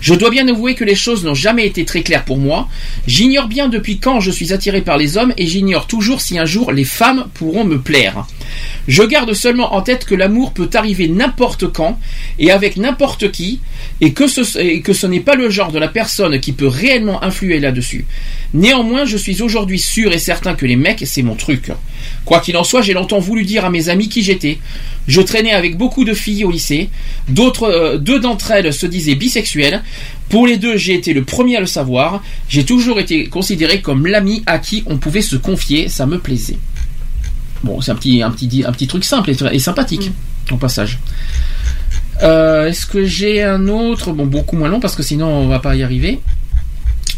Je 0.00 0.14
dois 0.14 0.30
bien 0.30 0.48
avouer 0.48 0.74
que 0.74 0.84
les 0.84 0.94
choses 0.94 1.22
n'ont 1.22 1.34
jamais 1.34 1.66
été 1.66 1.84
très 1.84 2.02
claires 2.02 2.24
pour 2.24 2.38
moi. 2.38 2.66
J'ignore 3.06 3.48
bien 3.48 3.68
depuis 3.68 3.98
quand 3.98 4.20
je 4.20 4.30
suis 4.30 4.54
attiré 4.54 4.80
par 4.80 4.96
les 4.96 5.18
hommes 5.18 5.34
et 5.36 5.46
j'ignore 5.46 5.86
toujours 5.86 6.22
si 6.22 6.38
un 6.38 6.46
jour 6.46 6.72
les 6.72 6.84
femmes 6.84 7.26
pourront 7.34 7.64
me 7.64 7.78
plaire. 7.78 8.24
Je 8.88 9.02
garde 9.02 9.34
seulement 9.34 9.74
en 9.74 9.82
tête 9.82 10.06
que 10.06 10.14
l'amour 10.14 10.52
peut 10.52 10.70
arriver 10.72 11.08
n'importe 11.08 11.70
quand 11.70 11.98
et 12.38 12.50
avec 12.50 12.78
qui 13.32 13.60
et 14.00 14.12
que 14.12 14.26
ce, 14.26 14.58
et 14.58 14.80
que 14.80 14.92
ce 14.92 15.06
n'est 15.06 15.20
pas 15.20 15.34
le 15.34 15.50
genre 15.50 15.72
de 15.72 15.78
la 15.78 15.88
personne 15.88 16.38
qui 16.40 16.52
peut 16.52 16.66
réellement 16.66 17.22
influer 17.24 17.58
là-dessus. 17.60 18.06
Néanmoins, 18.54 19.04
je 19.04 19.16
suis 19.16 19.42
aujourd'hui 19.42 19.78
sûr 19.78 20.12
et 20.12 20.18
certain 20.18 20.54
que 20.54 20.66
les 20.66 20.76
mecs, 20.76 21.02
c'est 21.06 21.22
mon 21.22 21.34
truc. 21.34 21.72
Quoi 22.24 22.40
qu'il 22.40 22.56
en 22.56 22.64
soit, 22.64 22.82
j'ai 22.82 22.92
longtemps 22.92 23.18
voulu 23.18 23.44
dire 23.44 23.64
à 23.64 23.70
mes 23.70 23.88
amis 23.88 24.08
qui 24.08 24.22
j'étais. 24.22 24.58
Je 25.08 25.20
traînais 25.20 25.52
avec 25.52 25.76
beaucoup 25.76 26.04
de 26.04 26.14
filles 26.14 26.44
au 26.44 26.50
lycée. 26.50 26.90
D'autres, 27.28 27.64
euh, 27.64 27.98
deux 27.98 28.20
d'entre 28.20 28.50
elles 28.50 28.72
se 28.72 28.86
disaient 28.86 29.14
bisexuelles. 29.14 29.82
Pour 30.28 30.46
les 30.46 30.56
deux, 30.56 30.76
j'ai 30.76 30.94
été 30.94 31.12
le 31.12 31.22
premier 31.22 31.56
à 31.56 31.60
le 31.60 31.66
savoir. 31.66 32.22
J'ai 32.48 32.64
toujours 32.64 32.98
été 32.98 33.26
considéré 33.26 33.80
comme 33.80 34.06
l'ami 34.06 34.42
à 34.46 34.58
qui 34.58 34.82
on 34.86 34.98
pouvait 34.98 35.22
se 35.22 35.36
confier. 35.36 35.88
Ça 35.88 36.06
me 36.06 36.18
plaisait. 36.18 36.58
Bon, 37.62 37.80
c'est 37.80 37.92
un 37.92 37.94
petit, 37.94 38.22
un 38.22 38.30
petit, 38.30 38.64
un 38.66 38.72
petit 38.72 38.86
truc 38.86 39.04
simple 39.04 39.30
et, 39.30 39.36
et 39.52 39.58
sympathique, 39.58 40.10
au 40.50 40.56
passage. 40.56 40.98
Euh, 42.22 42.66
Est-ce 42.68 42.86
que 42.86 43.04
j'ai 43.04 43.42
un 43.42 43.68
autre? 43.68 44.12
Bon, 44.12 44.26
beaucoup 44.26 44.56
moins 44.56 44.68
long 44.68 44.80
parce 44.80 44.94
que 44.96 45.02
sinon 45.02 45.26
on 45.28 45.48
va 45.48 45.58
pas 45.58 45.74
y 45.76 45.82
arriver. 45.82 46.20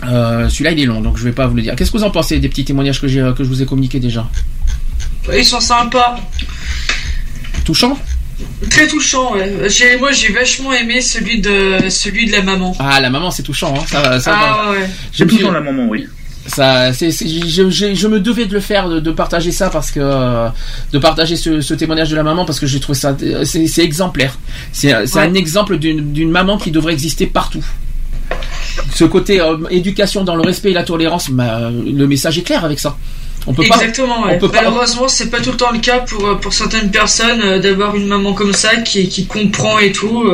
Euh, 0.05 0.49
Celui-là 0.49 0.73
il 0.73 0.81
est 0.81 0.87
long, 0.87 1.01
donc 1.01 1.17
je 1.19 1.25
vais 1.25 1.33
pas 1.33 1.47
vous 1.47 1.57
le 1.57 1.63
dire. 1.63 1.75
Qu'est-ce 1.77 1.91
que 1.91 1.99
vous 1.99 2.05
en 2.05 2.11
pensez 2.11 2.39
des 2.39 2.49
petits 2.49 2.65
témoignages 2.65 3.01
que, 3.01 3.09
j'ai, 3.09 3.21
que 3.37 3.45
je 3.45 3.49
vous 3.49 3.63
ai 3.63 3.67
communiqués 3.67 4.01
déjà? 4.01 4.29
Ils 5.37 5.45
sont 5.45 5.61
sympas. 5.61 6.19
Touchant? 7.65 7.99
Très 8.71 8.87
touchant, 8.87 9.35
ouais. 9.35 9.69
J'ai- 9.69 9.99
Moi 9.99 10.13
j'ai 10.13 10.33
vachement 10.33 10.73
aimé 10.73 11.01
celui 11.01 11.41
de 11.41 11.89
celui 11.91 12.27
de 12.27 12.33
la 12.33 12.43
maman. 12.43 12.75
Ah, 12.79 13.01
la 13.01 13.11
maman 13.11 13.31
c'est 13.31 13.43
touchant, 13.43 13.75
hein. 13.77 13.85
ça, 13.89 14.01
va- 14.03 14.21
ça 14.21 14.33
Ah, 14.35 14.63
va. 14.67 14.71
ouais. 14.73 14.89
C'est 15.13 15.27
touchant 15.27 15.51
la 15.51 15.61
maman, 15.61 15.87
oui. 15.89 16.07
Ça, 16.49 16.93
c'est, 16.93 17.11
je, 17.11 17.69
je- 17.71 17.95
je 17.95 18.09
me 18.09 18.19
devais 18.21 18.47
de 18.47 18.55
le 18.55 18.61
faire, 18.61 18.89
de, 18.89 19.01
de 19.01 19.11
partager 19.13 19.53
ça 19.53 19.69
parce 19.71 19.91
que 19.91 20.01
euh, 20.03 20.49
de 20.93 20.99
partager 20.99 21.37
ce, 21.37 21.61
ce 21.61 21.75
témoignage 21.75 22.11
de 22.11 22.17
la 22.17 22.23
maman 22.23 22.45
parce 22.45 22.59
que 22.59 22.67
j'ai 22.67 22.81
trouvé 22.81 22.99
ça, 22.99 23.17
c'est, 23.45 23.67
c'est 23.67 23.83
exemplaire. 23.85 24.39
C'est, 24.73 25.07
c'est 25.07 25.21
un 25.21 25.35
exemple 25.35 25.79
d'une, 25.79 26.13
d'une 26.13 26.31
maman 26.31 26.57
qui 26.59 26.71
devrait 26.71 26.95
exister 26.95 27.27
partout. 27.27 27.65
Ce 28.95 29.05
côté 29.05 29.41
euh, 29.41 29.57
éducation 29.71 30.25
dans 30.25 30.37
le 30.37 30.43
respect 30.43 30.71
et 30.71 30.75
la 30.75 30.85
tolérance, 30.85 31.31
bah, 31.31 31.71
le 31.71 32.07
message 32.07 32.39
est 32.39 32.43
clair 32.43 32.65
avec 32.65 32.79
ça. 32.81 32.97
On 33.47 33.55
peut 33.55 33.63
Exactement, 33.63 34.23
pas, 34.23 34.29
ouais. 34.29 34.35
on 34.37 34.39
peut 34.41 34.49
pas, 34.51 34.63
Malheureusement, 34.63 35.09
c'est 35.09 35.31
pas 35.31 35.41
tout 35.41 35.53
le 35.53 35.57
temps 35.57 35.71
le 35.73 35.79
cas 35.79 36.01
pour, 36.01 36.27
euh, 36.27 36.35
pour 36.35 36.53
certaines 36.53 36.91
personnes 36.91 37.41
euh, 37.43 37.59
d'avoir 37.59 37.95
une 37.97 38.07
maman 38.07 38.33
comme 38.35 38.53
ça 38.53 38.77
qui, 38.77 39.09
qui 39.09 39.27
comprend 39.27 39.79
et 39.79 39.93
tout. 39.93 40.25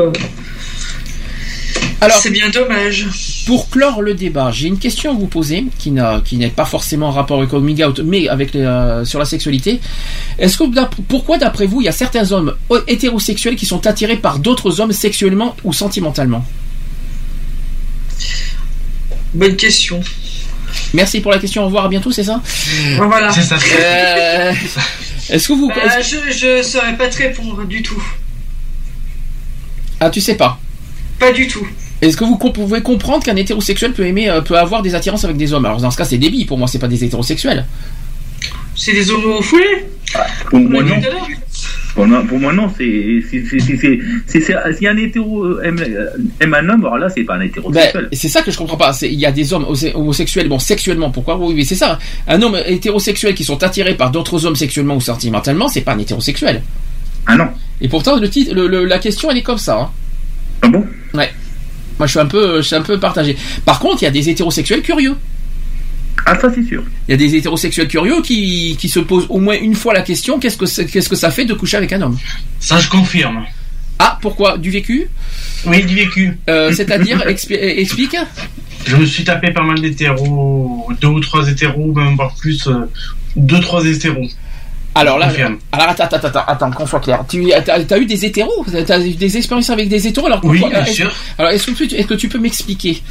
Alors, 2.00 2.18
c'est 2.18 2.30
bien 2.30 2.50
dommage. 2.50 3.06
Pour 3.46 3.70
clore 3.70 4.02
le 4.02 4.14
débat, 4.14 4.50
j'ai 4.52 4.68
une 4.68 4.78
question 4.78 5.12
à 5.12 5.14
vous 5.14 5.26
poser 5.26 5.64
qui 5.78 5.90
n'a 5.90 6.20
qui 6.24 6.36
n'est 6.36 6.50
pas 6.50 6.66
forcément 6.66 7.08
en 7.08 7.10
rapport 7.12 7.38
avec 7.38 7.50
le 7.50 7.58
coming 7.58 7.82
out, 7.82 8.00
mais 8.04 8.28
avec 8.28 8.52
les, 8.52 8.60
euh, 8.60 9.04
sur 9.06 9.18
la 9.18 9.24
sexualité. 9.24 9.80
Est-ce 10.38 10.58
que 10.58 10.64
pourquoi 11.08 11.38
d'après 11.38 11.66
vous 11.66 11.80
il 11.80 11.84
y 11.84 11.88
a 11.88 11.92
certains 11.92 12.30
hommes 12.32 12.54
hétérosexuels 12.88 13.56
qui 13.56 13.64
sont 13.64 13.86
attirés 13.86 14.16
par 14.16 14.38
d'autres 14.38 14.80
hommes 14.80 14.92
sexuellement 14.92 15.56
ou 15.64 15.72
sentimentalement? 15.72 16.44
Bonne 19.32 19.56
question. 19.56 20.00
Merci 20.92 21.20
pour 21.20 21.32
la 21.32 21.38
question. 21.38 21.62
Au 21.62 21.66
revoir, 21.66 21.86
à 21.86 21.88
bientôt, 21.88 22.12
c'est 22.12 22.24
ça? 22.24 22.40
Voilà. 22.98 23.32
C'est 23.32 23.42
ça. 23.42 23.56
Euh, 23.80 24.52
Est-ce 25.30 25.48
que 25.48 25.52
vous 25.54 25.68
Bah, 25.68 26.00
je, 26.02 26.16
je 26.32 26.62
saurais 26.62 26.96
pas 26.96 27.08
te 27.08 27.16
répondre 27.18 27.64
du 27.66 27.82
tout. 27.82 28.02
ah 30.00 30.10
tu 30.10 30.20
sais 30.20 30.34
pas 30.36 30.60
Pas 31.18 31.33
du 31.33 31.47
tout. 31.47 31.67
Est-ce 32.02 32.17
que 32.17 32.25
vous 32.25 32.36
pouvez 32.36 32.83
comprendre 32.83 33.23
qu'un 33.25 33.36
hétérosexuel 33.36 33.93
peut 33.93 34.07
aimer 34.07 34.28
euh, 34.28 34.41
peut 34.43 34.59
avoir 34.59 34.83
des 34.83 34.94
attirances 34.94 35.25
avec 35.25 35.36
des 35.36 35.52
hommes? 35.52 35.65
Alors 35.65 35.81
dans 35.81 35.91
ce 35.91 35.97
cas 35.97 36.05
c'est 36.05 36.18
débile 36.18 36.47
pour 36.47 36.59
moi 36.59 36.68
c'est 36.68 36.78
pas 36.78 36.89
des 36.89 37.02
hétérosexuels. 37.02 37.65
C'est 38.76 38.93
des 38.93 39.10
homos 39.10 39.41
foulés? 39.41 39.86
Pour 40.51 40.59
moi, 40.60 40.83
non. 40.83 40.97
Pour 41.94 42.07
moi, 42.07 42.25
pour 42.28 42.39
moi, 42.41 42.52
non. 42.52 42.68
C'est, 42.76 43.23
c'est- 43.31 44.43
si 44.76 44.86
un 44.89 44.97
hétéro 44.97 45.44
euh, 45.44 45.62
aime, 45.65 45.78
euh, 45.78 46.07
aime 46.41 46.55
un 46.55 46.68
homme, 46.68 46.81
alors 46.84 46.99
là, 46.99 47.09
c'est 47.09 47.23
pas 47.23 47.34
un 47.34 47.39
Ben, 47.39 47.44
hétérosexuel. 47.47 48.09
et 48.10 48.17
c'est 48.17 48.28
ça 48.28 48.43
que 48.43 48.51
je 48.51 48.59
comprends 48.59 48.76
pas. 48.76 48.93
Il 49.02 49.15
y 49.18 49.26
a 49.26 49.31
des 49.33 49.52
hommes 49.52 49.67
homosexuels, 49.94 50.49
bon, 50.49 50.59
sexuellement, 50.59 51.10
pourquoi? 51.10 51.36
Oui, 51.39 51.55
mais 51.55 51.65
c'est 51.65 51.76
ça. 51.76 51.99
Un 52.26 52.43
homme 52.43 52.57
hétérosexuel 52.67 53.34
qui 53.34 53.44
sont 53.44 53.62
attirés 53.62 53.94
par 53.94 54.10
d'autres 54.10 54.44
hommes 54.44 54.57
sexuellement 54.57 54.97
ou 54.97 55.01
sentimentalement, 55.01 55.68
c'est 55.68 55.83
pas 55.83 55.93
un 55.94 55.99
hétérosexuel. 56.01 56.62
Ah 57.26 57.36
non. 57.36 57.49
Et 57.81 57.89
pourtant, 57.89 58.17
le 58.18 58.28
titre, 58.28 58.52
le- 58.55 58.67
le- 58.67 58.84
la 58.86 58.99
question, 58.99 59.31
elle 59.31 59.39
est 59.39 59.43
comme 59.43 59.59
ça. 59.59 59.78
hein. 59.81 59.91
Ah 60.65 60.68
bon? 60.68 60.86
Ouais. 61.15 61.31
Moi, 61.99 62.07
je 62.07 62.10
suis 62.12 62.20
un 62.20 62.26
peu, 62.26 62.57
je 62.59 62.62
suis 62.67 62.76
un 62.76 62.83
peu 62.83 62.99
partagé. 62.99 63.36
Par 63.65 63.78
contre, 63.78 64.02
il 64.02 64.07
y 64.07 64.09
a 64.09 64.10
des 64.10 64.28
hétérosexuels 64.28 64.83
curieux. 64.83 65.15
Ah, 66.26 66.39
ça, 66.41 66.51
c'est 66.55 66.65
sûr. 66.65 66.83
Il 67.07 67.10
y 67.10 67.15
a 67.15 67.17
des 67.17 67.34
hétérosexuels 67.36 67.86
curieux 67.89 68.23
qui, 68.23 68.76
qui 68.81 68.89
se 68.89 68.99
posent 69.01 69.26
au 69.28 69.39
moins 69.41 69.57
une 69.60 69.75
fois 69.75 69.93
la 69.93 70.02
question 70.02 70.39
qu'est-ce 70.39 70.57
que 70.57 70.67
c'est- 70.67 70.86
qu'est-ce 70.86 71.09
que 71.09 71.17
ça 71.17 71.31
fait 71.31 71.44
de 71.44 71.55
coucher 71.55 71.76
avec 71.76 71.93
un 71.93 72.01
homme? 72.02 72.17
Ça, 72.60 72.78
je 72.81 72.89
confirme. 72.89 73.44
Ah, 73.99 74.18
pourquoi? 74.23 74.57
Du 74.59 74.70
vécu? 74.70 75.07
Oui, 75.67 75.84
du 75.84 75.94
vécu. 75.94 76.36
Euh, 76.49 76.73
C'est-à-dire, 76.73 77.18
expli- 77.28 77.57
euh, 77.57 77.78
explique 77.81 78.17
Je 78.86 78.97
me 78.97 79.07
suis 79.07 79.25
tapé 79.25 79.51
pas 79.52 79.62
mal 79.62 79.81
d'hétéros, 79.81 80.89
deux 81.01 81.09
ou 81.09 81.20
trois 81.20 81.49
hétéros, 81.49 81.93
même 81.94 82.17
voire 82.17 82.34
plus, 82.34 82.67
euh, 82.67 82.86
deux, 83.36 83.60
trois 83.60 83.84
hétéros. 83.84 84.28
Alors 84.97 85.18
là, 85.18 85.28
alors 85.73 85.89
attends, 85.89 86.05
attends, 86.05 86.28
attends, 86.28 86.44
attends, 86.47 86.70
qu'on 86.70 86.86
soit 86.86 87.00
clair. 87.00 87.24
Tu 87.28 87.52
as, 87.52 87.62
t'as 87.62 87.98
eu 87.98 88.06
des 88.06 88.24
hétéros? 88.24 88.64
T'as 88.86 89.00
eu 89.00 89.14
des 89.14 89.36
expériences 89.36 89.70
avec 89.70 89.89
des 89.89 90.06
hétéros 90.06 90.26
alors 90.26 90.40
Oui, 90.44 90.60
bien 90.70 90.84
sûr. 90.94 91.12
Alors 91.39 91.50
est-ce 91.50 91.66
que, 91.70 91.73
tu- 91.84 91.94
est-ce 91.94 92.06
que 92.06 92.14
tu 92.14 92.28
peux 92.28 92.39
m'expliquer? 92.39 93.02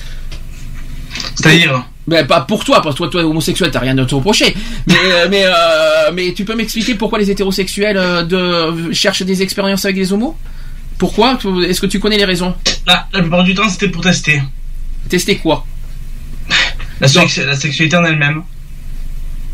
C'est-à-dire? 1.36 1.86
Ben, 2.08 2.26
pas 2.28 2.42
pour 2.42 2.66
toi, 2.66 2.82
parce 2.82 2.96
que 2.96 2.98
toi, 3.00 3.10
toi 3.10 3.24
homosexuel, 3.26 3.72
t'as 3.72 3.80
rien 3.80 3.98
à 3.98 4.06
te 4.06 4.14
reprocher. 4.16 4.54
Mais, 4.88 4.94
euh, 5.06 5.28
mais, 5.30 5.44
euh, 5.46 6.12
mais 6.14 6.34
tu 6.34 6.44
peux 6.44 6.56
m'expliquer 6.56 6.96
pourquoi 6.96 7.18
les 7.20 7.32
hétérosexuels 7.32 7.98
euh, 7.98 8.24
de, 8.24 8.92
cherchent 8.92 9.24
des 9.24 9.42
expériences 9.42 9.86
avec 9.86 9.96
des 9.96 10.12
homos? 10.12 10.36
Pourquoi? 10.98 11.38
Est-ce 11.68 11.80
que 11.82 11.86
tu 11.86 12.00
connais 12.00 12.18
les 12.18 12.26
raisons? 12.26 12.54
La, 12.88 13.08
la 13.14 13.22
plupart 13.22 13.44
du 13.44 13.54
temps, 13.56 13.70
c'était 13.70 13.88
pour 13.90 14.02
tester. 14.02 14.42
Tester 15.10 15.38
quoi? 15.38 15.66
La, 17.00 17.08
sex- 17.08 17.38
la 17.40 17.56
sexualité 17.56 17.96
en 17.98 18.04
elle-même. 18.06 18.44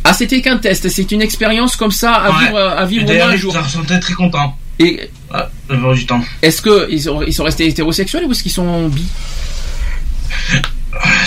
Ah, 0.04 0.14
c'était 0.14 0.42
qu'un 0.42 0.58
test. 0.58 0.88
C'est 0.90 1.12
une 1.12 1.22
expérience 1.22 1.76
comme 1.76 1.92
ça 1.92 2.14
à 2.14 2.30
Ouais. 2.32 2.46
vivre, 2.46 2.58
à 2.60 2.86
vivre 2.86 3.10
au 3.10 3.14
moins 3.14 3.30
un 3.30 3.34
ils 3.34 3.38
jour. 3.38 3.54
se 3.54 3.58
resentaient 3.58 4.00
très 4.00 4.14
contents. 4.14 4.58
Et 4.80 5.10
plupart 5.68 5.94
du 5.94 6.06
temps. 6.06 6.24
est-ce 6.42 6.62
que 6.62 6.88
ils 6.90 7.02
sont, 7.02 7.22
ils 7.22 7.34
sont 7.34 7.44
restés 7.44 7.68
hétérosexuels 7.68 8.24
ou 8.26 8.32
est-ce 8.32 8.42
qu'ils 8.44 8.52
sont 8.54 8.88
bi? 8.88 9.06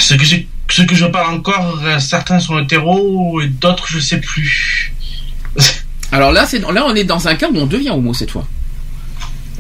Ce 0.00 0.14
que, 0.14 0.24
j'ai- 0.24 0.48
ce 0.70 0.82
que 0.82 0.94
je 0.94 1.04
parle 1.06 1.34
encore, 1.34 1.78
euh, 1.84 1.98
certains 1.98 2.38
sont 2.40 2.58
hétéros 2.58 3.40
et 3.42 3.48
d'autres, 3.48 3.86
je 3.88 3.98
sais 4.00 4.20
plus. 4.20 4.92
Alors 6.10 6.32
là, 6.32 6.46
c'est 6.46 6.58
là, 6.60 6.84
on 6.86 6.94
est 6.94 7.04
dans 7.04 7.28
un 7.28 7.34
cas 7.34 7.48
où 7.50 7.56
on 7.58 7.66
devient 7.66 7.90
homo 7.90 8.14
cette 8.14 8.30
fois. 8.30 8.46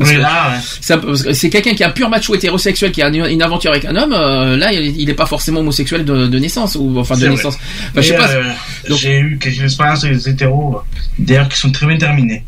Oui, 0.00 0.16
ouais. 0.16 1.34
c'est 1.34 1.50
quelqu'un 1.50 1.74
qui 1.74 1.84
a 1.84 1.88
un 1.88 1.90
pur 1.90 2.08
macho 2.08 2.34
hétérosexuel 2.34 2.92
qui 2.92 3.02
a 3.02 3.08
une, 3.08 3.26
une 3.26 3.42
aventure 3.42 3.70
avec 3.70 3.84
un 3.84 3.94
homme. 3.94 4.12
euh, 4.12 4.56
là, 4.56 4.72
il 4.72 4.98
il 5.00 5.10
est 5.10 5.14
pas 5.14 5.26
forcément 5.26 5.60
homosexuel 5.60 6.04
de, 6.04 6.26
de 6.26 6.38
naissance 6.38 6.76
ou 6.80 6.98
enfin 6.98 7.16
de 7.16 7.28
naissance. 7.28 7.56
Enfin, 7.90 8.00
je 8.00 8.08
sais 8.08 8.14
Et, 8.14 8.16
pas. 8.16 8.28
euh, 8.30 8.42
J'ai 8.88 9.18
eu 9.20 9.38
quelques 9.38 9.62
expériences 9.62 10.04
avec 10.04 10.16
des 10.16 10.28
hétéros, 10.30 10.76
euh, 10.76 10.80
d'ailleurs, 11.18 11.48
qui 11.48 11.58
sont 11.58 11.70
très 11.70 11.86
bien 11.86 11.98
terminées. 11.98 12.42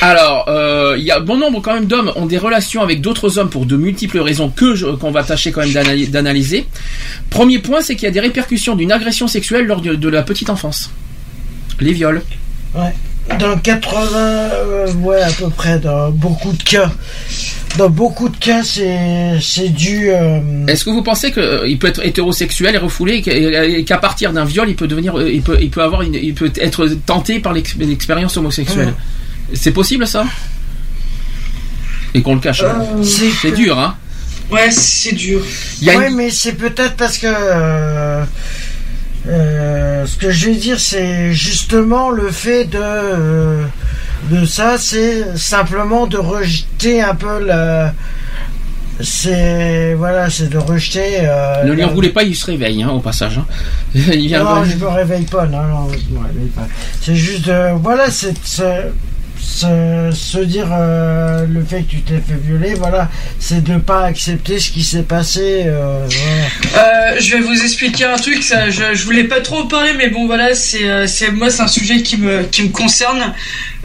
Alors, 0.00 0.46
euh, 0.48 0.96
il 0.98 1.04
y 1.04 1.10
a 1.10 1.20
bon 1.20 1.36
nombre 1.36 1.60
quand 1.62 1.72
même 1.74 1.86
d'hommes 1.86 2.12
ont 2.16 2.26
des 2.26 2.36
relations 2.38 2.82
avec 2.82 3.00
d'autres 3.00 3.38
hommes 3.38 3.48
pour 3.48 3.64
de 3.64 3.76
multiples 3.76 4.18
raisons 4.18 4.50
que 4.50 4.94
qu'on 4.96 5.10
va 5.12 5.22
tâcher 5.24 5.50
quand 5.52 5.62
même 5.62 5.72
d'anal- 5.72 6.10
d'analyser. 6.10 6.66
Premier 7.30 7.58
point, 7.58 7.80
c'est 7.80 7.94
qu'il 7.94 8.04
y 8.04 8.08
a 8.08 8.10
des 8.12 8.20
répercussions 8.20 8.76
d'une 8.76 8.92
agression 8.92 9.28
sexuelle 9.28 9.66
lors 9.66 9.80
de, 9.80 9.94
de 9.94 10.08
la 10.08 10.22
petite 10.22 10.50
enfance. 10.50 10.90
Les 11.80 11.92
viols. 11.92 12.22
Ouais. 12.74 12.92
Dans 13.38 13.56
80, 13.58 14.16
euh, 14.18 14.92
ouais, 14.94 15.22
à 15.22 15.30
peu 15.32 15.48
près, 15.48 15.78
dans 15.78 16.10
beaucoup 16.10 16.52
de 16.52 16.62
cas. 16.62 16.90
Dans 17.78 17.88
beaucoup 17.88 18.28
de 18.28 18.36
cas, 18.36 18.62
c'est 18.62 19.38
c'est 19.40 19.70
dû. 19.70 20.10
euh, 20.10 20.66
Est-ce 20.68 20.84
que 20.84 20.90
vous 20.90 21.02
pensez 21.02 21.32
qu'il 21.32 21.78
peut 21.78 21.88
être 21.88 22.04
hétérosexuel 22.04 22.74
et 22.74 22.78
refoulé 22.78 23.14
et 23.14 23.22
qu'à- 23.22 23.64
et 23.64 23.84
qu'à 23.84 23.96
partir 23.98 24.32
d'un 24.32 24.44
viol, 24.44 24.68
il 24.68 24.76
peut 24.76 24.86
devenir, 24.86 25.18
euh, 25.18 25.28
il 25.30 25.42
peut, 25.42 25.58
il 25.60 25.70
peut 25.70 25.82
avoir, 25.82 26.02
une- 26.02 26.14
il 26.14 26.34
peut 26.34 26.52
être 26.56 26.86
tenté 27.06 27.40
par 27.40 27.52
l'ex- 27.54 27.74
l'expérience 27.78 28.36
homosexuelle? 28.36 28.94
C'est 29.54 29.72
possible 29.72 30.06
ça? 30.06 30.24
Et 32.12 32.22
qu'on 32.22 32.34
le 32.34 32.40
cache. 32.40 32.62
hein. 32.62 32.84
Euh, 32.98 33.02
c'est 33.02 33.50
dur, 33.52 33.78
hein. 33.78 33.96
Ouais, 34.52 34.70
c'est 34.70 35.14
dur. 35.14 35.40
Une- 36.08 36.14
mais 36.16 36.30
c'est 36.30 36.52
peut-être 36.52 36.94
parce 36.96 37.18
que. 37.18 37.26
Euh, 39.28 40.04
ce 40.06 40.16
que 40.16 40.30
je 40.30 40.46
vais 40.46 40.54
dire, 40.56 40.78
c'est 40.80 41.32
justement 41.32 42.10
le 42.10 42.30
fait 42.30 42.64
de. 42.64 42.78
euh, 42.80 43.64
de 44.30 44.44
ça, 44.46 44.76
c'est 44.78 45.36
simplement 45.36 46.06
de 46.06 46.16
rejeter 46.18 47.02
un 47.02 47.14
peu 47.14 47.44
la. 47.44 47.92
C'est. 49.00 49.94
Voilà, 49.94 50.30
c'est 50.30 50.48
de 50.48 50.58
rejeter. 50.58 51.18
euh, 51.20 51.64
Ne 51.64 51.72
lui 51.72 51.80
la- 51.82 51.88
en 51.88 51.92
voulez 51.94 52.10
pas, 52.10 52.22
il 52.22 52.34
se 52.36 52.46
réveille, 52.46 52.82
hein, 52.82 52.90
au 52.90 53.00
passage. 53.00 53.38
hein. 53.38 53.46
Il 53.94 54.28
vient 54.28 54.44
Non, 54.44 54.64
je 54.64 54.76
me 54.76 54.86
réveille 54.88 55.24
pas, 55.26 55.46
non, 55.46 55.62
non, 55.64 55.88
je 55.90 56.14
me 56.14 56.24
réveille 56.26 56.48
pas. 56.54 56.66
C'est 57.00 57.14
juste, 57.16 57.48
euh, 57.48 57.72
voilà, 57.80 58.10
c'est 58.10 58.34
se, 59.44 60.38
dire 60.44 60.68
euh, 60.72 61.46
le 61.48 61.62
fait 61.64 61.82
que 61.82 61.90
tu 61.90 62.00
t'es 62.02 62.14
fait 62.14 62.36
violer, 62.42 62.74
voilà, 62.74 63.08
c'est 63.38 63.62
de 63.62 63.76
pas 63.78 64.04
accepter 64.04 64.58
ce 64.58 64.70
qui 64.70 64.82
s'est 64.82 65.02
passé. 65.02 65.62
euh, 65.66 66.06
voilà. 66.72 66.84
Euh, 67.14 67.16
je 67.20 67.36
vais 67.36 67.40
vous 67.42 67.62
expliquer 67.62 68.04
un 68.04 68.16
truc. 68.16 68.42
Ça, 68.42 68.70
je, 68.70 68.94
je 68.94 69.04
voulais 69.04 69.24
pas 69.24 69.40
trop 69.40 69.58
en 69.60 69.66
parler, 69.66 69.92
mais 69.96 70.08
bon, 70.08 70.26
voilà, 70.26 70.54
c'est, 70.54 71.06
c'est 71.06 71.30
moi, 71.30 71.50
c'est 71.50 71.62
un 71.62 71.68
sujet 71.68 72.02
qui 72.02 72.16
me, 72.16 72.42
qui 72.44 72.62
me 72.62 72.68
concerne. 72.70 73.34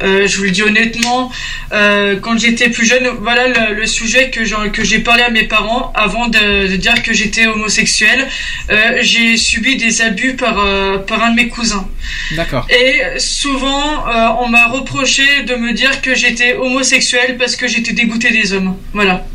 Euh, 0.02 0.28
je 0.28 0.38
vous 0.38 0.44
le 0.44 0.52
dis 0.52 0.64
honnêtement. 0.64 1.30
Euh, 1.74 2.16
quand 2.22 2.38
j'étais 2.40 2.70
plus 2.70 2.86
jeune, 2.86 3.06
voilà 3.22 3.48
le, 3.48 3.76
le 3.76 3.86
sujet 3.86 4.30
que 4.30 4.46
j'en- 4.46 4.70
que 4.70 4.82
j'ai 4.84 5.00
parlé 5.00 5.24
à 5.24 5.30
mes 5.30 5.44
parents 5.44 5.92
avant 5.94 6.28
de, 6.30 6.68
de 6.68 6.76
dire 6.78 7.04
que 7.04 7.12
j'étais 7.14 7.48
homosexuel. 7.48 8.26
Euh, 8.72 9.00
j'ai 9.02 9.36
subi 9.36 9.76
des 9.76 10.02
abus 10.02 10.36
par 10.36 10.58
euh, 10.60 11.00
par 11.00 11.22
un 11.24 11.32
de 11.32 11.36
mes 11.36 11.50
cousins. 11.50 11.86
D'accord. 12.32 12.66
Et 12.70 13.20
souvent, 13.20 14.08
euh, 14.08 14.28
on 14.42 14.48
m'a 14.48 14.68
reproché 14.68 15.24
de 15.50 15.56
me 15.56 15.74
dire 15.74 16.02
que 16.02 16.14
j'étais 16.16 16.56
homosexuel 16.56 17.36
parce 17.38 17.56
que 17.56 17.68
j'étais 17.68 17.94
dégoûté 17.94 18.30
des 18.32 18.54
hommes. 18.54 18.76
Voilà. 18.94 19.26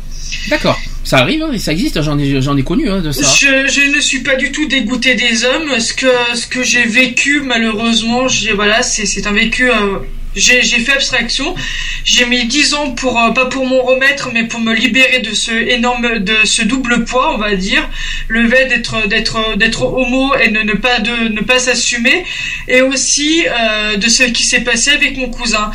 D'accord. 0.49 0.79
Ça 1.03 1.17
arrive, 1.19 1.43
hein, 1.43 1.55
ça 1.59 1.71
existe, 1.71 2.01
j'en 2.01 2.17
ai, 2.17 2.41
j'en 2.41 2.57
ai 2.57 2.63
connu 2.63 2.89
hein, 2.89 2.99
de 2.99 3.11
ça. 3.11 3.21
Je, 3.39 3.67
je 3.67 3.95
ne 3.95 4.01
suis 4.01 4.21
pas 4.21 4.35
du 4.35 4.51
tout 4.51 4.65
dégoûté 4.67 5.13
des 5.13 5.43
hommes. 5.45 5.79
Ce 5.79 5.93
que, 5.93 6.07
ce 6.33 6.47
que 6.47 6.63
j'ai 6.63 6.85
vécu, 6.85 7.41
malheureusement, 7.41 8.27
j'ai, 8.27 8.53
voilà, 8.53 8.81
c'est, 8.81 9.05
c'est 9.05 9.27
un 9.27 9.33
vécu. 9.33 9.69
euh, 9.69 9.99
j'ai, 10.35 10.61
fait 10.61 10.93
abstraction. 10.93 11.55
J'ai 12.03 12.25
mis 12.25 12.45
10 12.45 12.73
ans 12.73 12.91
pour, 12.91 13.19
euh, 13.19 13.31
pas 13.31 13.45
pour 13.45 13.65
m'en 13.65 13.81
remettre, 13.81 14.29
mais 14.33 14.43
pour 14.43 14.59
me 14.59 14.73
libérer 14.73 15.19
de 15.19 15.33
ce 15.33 15.51
énorme, 15.51 16.19
de 16.19 16.35
ce 16.43 16.61
double 16.63 17.05
poids, 17.05 17.33
on 17.33 17.37
va 17.37 17.55
dire. 17.55 17.89
Le 18.27 18.47
fait 18.49 18.67
d'être, 18.67 19.07
d'être, 19.07 19.57
d'être 19.57 19.83
homo 19.83 20.35
et 20.35 20.51
ne, 20.51 20.61
ne 20.61 20.73
pas 20.73 20.99
de, 20.99 21.29
ne 21.29 21.41
pas 21.41 21.59
s'assumer. 21.59 22.25
Et 22.67 22.81
aussi, 22.81 23.45
euh, 23.47 23.97
de 23.97 24.07
ce 24.09 24.23
qui 24.23 24.43
s'est 24.43 24.61
passé 24.61 24.91
avec 24.91 25.17
mon 25.17 25.29
cousin. 25.29 25.71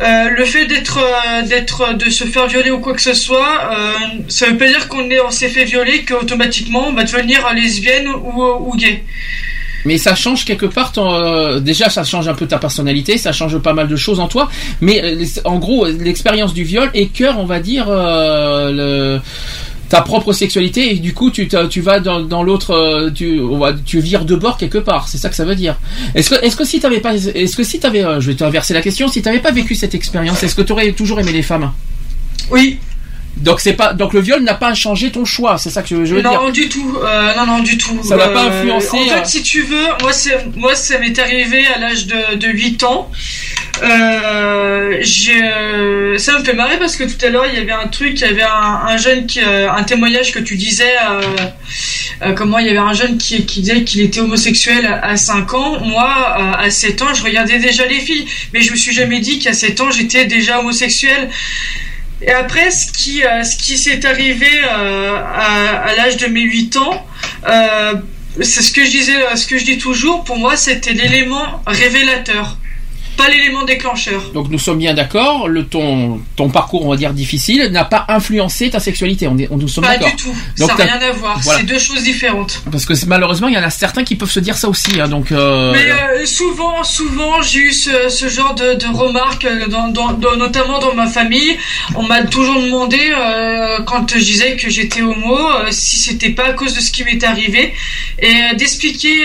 Euh, 0.00 0.28
le 0.30 0.44
fait 0.44 0.66
d'être, 0.66 0.98
d'être, 1.46 1.94
de 1.94 2.10
se 2.10 2.24
faire 2.24 2.48
violer 2.48 2.70
ou 2.70 2.80
quoi 2.80 2.94
que 2.94 3.02
ce 3.02 3.14
soit, 3.14 3.70
ça 4.28 4.46
veut 4.46 4.56
pas 4.56 4.66
dire 4.66 4.88
qu'on 4.88 5.08
est, 5.08 5.20
on 5.20 5.30
s'est 5.30 5.48
fait 5.48 5.64
violer 5.64 6.04
qu'automatiquement 6.04 6.88
on 6.88 6.92
va 6.94 7.04
devenir 7.04 7.48
lesbienne 7.54 8.08
ou, 8.08 8.42
ou 8.42 8.76
gay. 8.76 9.04
Mais 9.84 9.98
ça 9.98 10.14
change 10.14 10.44
quelque 10.44 10.66
part 10.66 10.92
ton, 10.92 11.12
euh, 11.12 11.60
déjà 11.60 11.90
ça 11.90 12.04
change 12.04 12.28
un 12.28 12.34
peu 12.34 12.46
ta 12.46 12.58
personnalité, 12.58 13.18
ça 13.18 13.32
change 13.32 13.58
pas 13.58 13.72
mal 13.72 13.88
de 13.88 13.96
choses 13.96 14.20
en 14.20 14.28
toi, 14.28 14.48
mais 14.80 15.02
euh, 15.02 15.24
en 15.44 15.58
gros 15.58 15.86
l'expérience 15.86 16.54
du 16.54 16.64
viol 16.64 16.90
écœure 16.94 17.38
on 17.38 17.44
va 17.44 17.60
dire 17.60 17.86
euh, 17.88 18.70
le 18.70 19.20
ta 19.90 20.00
propre 20.00 20.32
sexualité. 20.32 20.94
Et 20.94 20.98
du 20.98 21.12
coup 21.12 21.30
tu, 21.30 21.48
tu 21.70 21.80
vas 21.80 22.00
dans, 22.00 22.20
dans 22.20 22.42
l'autre 22.42 23.10
tu 23.14 23.40
tu 23.84 24.00
vires 24.00 24.24
de 24.24 24.34
bord 24.34 24.56
quelque 24.56 24.78
part. 24.78 25.08
C'est 25.08 25.18
ça 25.18 25.28
que 25.28 25.36
ça 25.36 25.44
veut 25.44 25.54
dire. 25.54 25.76
Est-ce 26.14 26.30
que 26.30 26.44
est-ce 26.44 26.56
que 26.56 26.64
si 26.64 26.80
t'avais 26.80 27.00
pas 27.00 27.14
est-ce 27.14 27.56
que 27.56 27.62
si 27.62 27.78
t'avais 27.78 28.02
je 28.18 28.26
vais 28.28 28.34
t'inverser 28.34 28.72
la 28.74 28.80
question 28.80 29.08
si 29.08 29.20
t'avais 29.20 29.40
pas 29.40 29.52
vécu 29.52 29.74
cette 29.74 29.94
expérience 29.94 30.42
est-ce 30.42 30.54
que 30.54 30.62
t'aurais 30.62 30.92
toujours 30.92 31.20
aimé 31.20 31.32
les 31.32 31.42
femmes? 31.42 31.70
Oui. 32.50 32.78
Donc 33.36 33.60
c'est 33.60 33.72
pas 33.74 33.92
donc 33.92 34.12
le 34.12 34.20
viol 34.20 34.42
n'a 34.42 34.54
pas 34.54 34.74
changé 34.74 35.10
ton 35.10 35.24
choix 35.24 35.58
c'est 35.58 35.70
ça 35.70 35.82
que 35.82 36.04
je, 36.04 36.14
veux 36.14 36.22
non, 36.22 36.30
dire 36.30 36.52
du 36.52 36.68
tout. 36.68 36.96
Euh, 37.02 37.34
non, 37.36 37.46
non, 37.46 37.58
du 37.60 37.76
tout. 37.76 38.02
Ça 38.02 38.16
n'a 38.16 38.28
pas 38.28 38.44
Euh, 38.44 38.60
influencé, 38.60 38.88
En 38.96 39.04
fait, 39.06 39.20
euh, 39.20 39.24
si 39.24 39.42
tu 39.42 39.62
veux, 39.62 39.86
moi, 40.02 40.12
c'est, 40.12 40.36
moi, 40.56 40.74
ça 40.74 40.98
m'est 40.98 41.18
arrivé 41.18 41.66
à 41.66 41.78
l'âge 41.78 42.06
de, 42.06 42.36
de 42.36 42.48
8 42.48 42.84
ans. 42.84 43.10
Euh, 43.82 44.96
j'ai, 45.00 45.42
euh, 45.42 46.16
ça 46.16 46.38
me 46.38 46.44
fait 46.44 46.52
marrer 46.52 46.78
parce 46.78 46.96
que 46.96 47.04
tout 47.04 47.24
à 47.24 47.28
l'heure, 47.30 47.46
il 47.46 47.54
y 47.54 47.58
avait 47.58 47.72
un 47.72 47.88
truc, 47.88 48.20
il 48.20 48.20
y 48.20 48.24
avait 48.24 48.42
un, 48.42 48.82
un 48.86 48.96
jeune 48.96 49.26
qui, 49.26 49.40
un 49.40 49.82
témoignage 49.82 50.32
que 50.32 50.38
tu 50.38 50.56
disais, 50.56 50.92
comment 52.36 52.58
il 52.58 52.66
y 52.66 52.70
avait 52.70 52.78
un 52.78 52.92
jeune 52.92 53.18
qui, 53.18 53.44
qui 53.46 53.60
disait 53.60 53.82
qu'il 53.84 54.00
était 54.02 54.20
homosexuel 54.20 54.86
à, 54.86 55.04
à 55.06 55.16
5 55.16 55.54
ans. 55.54 55.80
Moi, 55.80 56.08
à 56.58 56.70
7 56.70 57.02
ans, 57.02 57.14
je 57.14 57.22
regardais 57.24 57.58
déjà 57.58 57.86
les 57.86 58.00
filles, 58.00 58.26
mais 58.52 58.62
je 58.62 58.70
me 58.70 58.76
suis 58.76 58.92
jamais 58.92 59.18
dit 59.20 59.38
qu'à 59.40 59.52
7 59.52 59.80
ans, 59.80 59.90
j'étais 59.90 60.26
déjà 60.26 60.60
homosexuel. 60.60 61.30
Et 62.26 62.32
après, 62.32 62.70
ce 62.70 62.90
qui, 62.90 63.22
euh, 63.22 63.44
ce 63.44 63.56
qui 63.56 63.76
s'est 63.76 64.06
arrivé 64.06 64.48
euh, 64.64 65.16
à, 65.16 65.88
à 65.88 65.94
l'âge 65.94 66.16
de 66.16 66.26
mes 66.26 66.40
8 66.40 66.76
ans, 66.78 67.06
euh, 67.46 67.94
c'est 68.40 68.62
ce 68.62 68.72
que 68.72 68.82
je 68.82 68.90
disais, 68.90 69.36
ce 69.36 69.46
que 69.46 69.58
je 69.58 69.64
dis 69.64 69.76
toujours. 69.76 70.24
Pour 70.24 70.38
moi, 70.38 70.56
c'était 70.56 70.94
l'élément 70.94 71.62
révélateur, 71.66 72.56
pas 73.16 73.28
l'élément 73.28 73.64
déclencheur. 73.64 74.30
Donc 74.32 74.48
nous 74.50 74.58
sommes 74.58 74.78
bien 74.78 74.94
d'accord, 74.94 75.48
le 75.48 75.64
ton 75.64 76.20
ton 76.36 76.48
parcours 76.50 76.84
on 76.86 76.90
va 76.90 76.96
dire 76.96 77.12
difficile 77.12 77.68
n'a 77.72 77.84
pas 77.84 78.04
influencé 78.08 78.70
ta 78.70 78.80
sexualité. 78.80 79.26
On 79.28 79.38
est 79.38 79.48
on 79.50 79.56
nous 79.56 79.68
sommes 79.68 79.84
Pas 79.84 79.96
d'accord. 79.96 80.10
du 80.10 80.16
tout. 80.16 80.34
Donc 80.58 80.70
ça 80.70 80.76
n'a 80.84 80.94
rien 80.96 81.08
à 81.08 81.12
voir. 81.12 81.38
voilà. 81.40 81.60
C'est 81.60 81.66
deux 81.66 81.78
choses 81.78 82.02
différentes. 82.02 82.62
Parce 82.70 82.84
que 82.84 82.94
malheureusement 83.06 83.48
il 83.48 83.54
y 83.54 83.58
en 83.58 83.62
a 83.62 83.70
certains 83.70 84.04
qui 84.04 84.16
peuvent 84.16 84.30
se 84.30 84.40
dire 84.40 84.56
ça 84.56 84.68
aussi. 84.68 85.00
hein, 85.00 85.08
donc 85.08 85.32
euh, 85.32 85.72
Mais 85.72 85.90
euh, 85.90 86.26
souvent, 86.26 86.82
souvent, 86.84 87.42
j'ai 87.42 87.60
eu 87.60 87.72
ce, 87.72 88.08
ce 88.08 88.28
genre 88.28 88.54
de, 88.54 88.74
de 88.74 88.86
remarques, 88.86 89.44
euh, 89.44 89.66
dans, 89.68 89.88
dans- 89.88 90.12
dans- 90.12 90.36
notamment 90.36 90.78
dans 90.78 90.94
ma 90.94 91.06
famille. 91.06 91.56
On 91.94 92.02
m'a 92.02 92.22
toujours 92.22 92.60
demandé, 92.60 92.98
euh, 93.16 93.78
quand 93.86 94.10
je 94.14 94.18
disais 94.24 94.56
que 94.56 94.68
j'étais 94.70 95.02
homo, 95.02 95.36
si 95.70 95.96
c'était 95.96 96.30
pas 96.30 96.46
à 96.48 96.52
cause 96.52 96.74
de 96.74 96.80
ce 96.80 96.90
qui 96.90 97.04
m'était 97.04 97.26
arrivé, 97.26 97.72
et 98.20 98.54
d'expliquer 98.56 99.16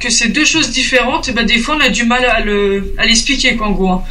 que 0.00 0.10
c'est 0.10 0.28
deux 0.28 0.44
choses 0.44 0.70
différentes. 0.70 1.28
Et 1.28 1.32
ben 1.32 1.44
des 1.46 1.58
fois, 1.58 1.76
on 1.76 1.80
a 1.80 1.88
du 1.88 2.04
mal 2.04 2.24
à 2.24 2.40
le 2.40 2.94
à 2.98 3.04
en 3.60 3.70
gros. 3.72 3.90
hein. 3.90 4.02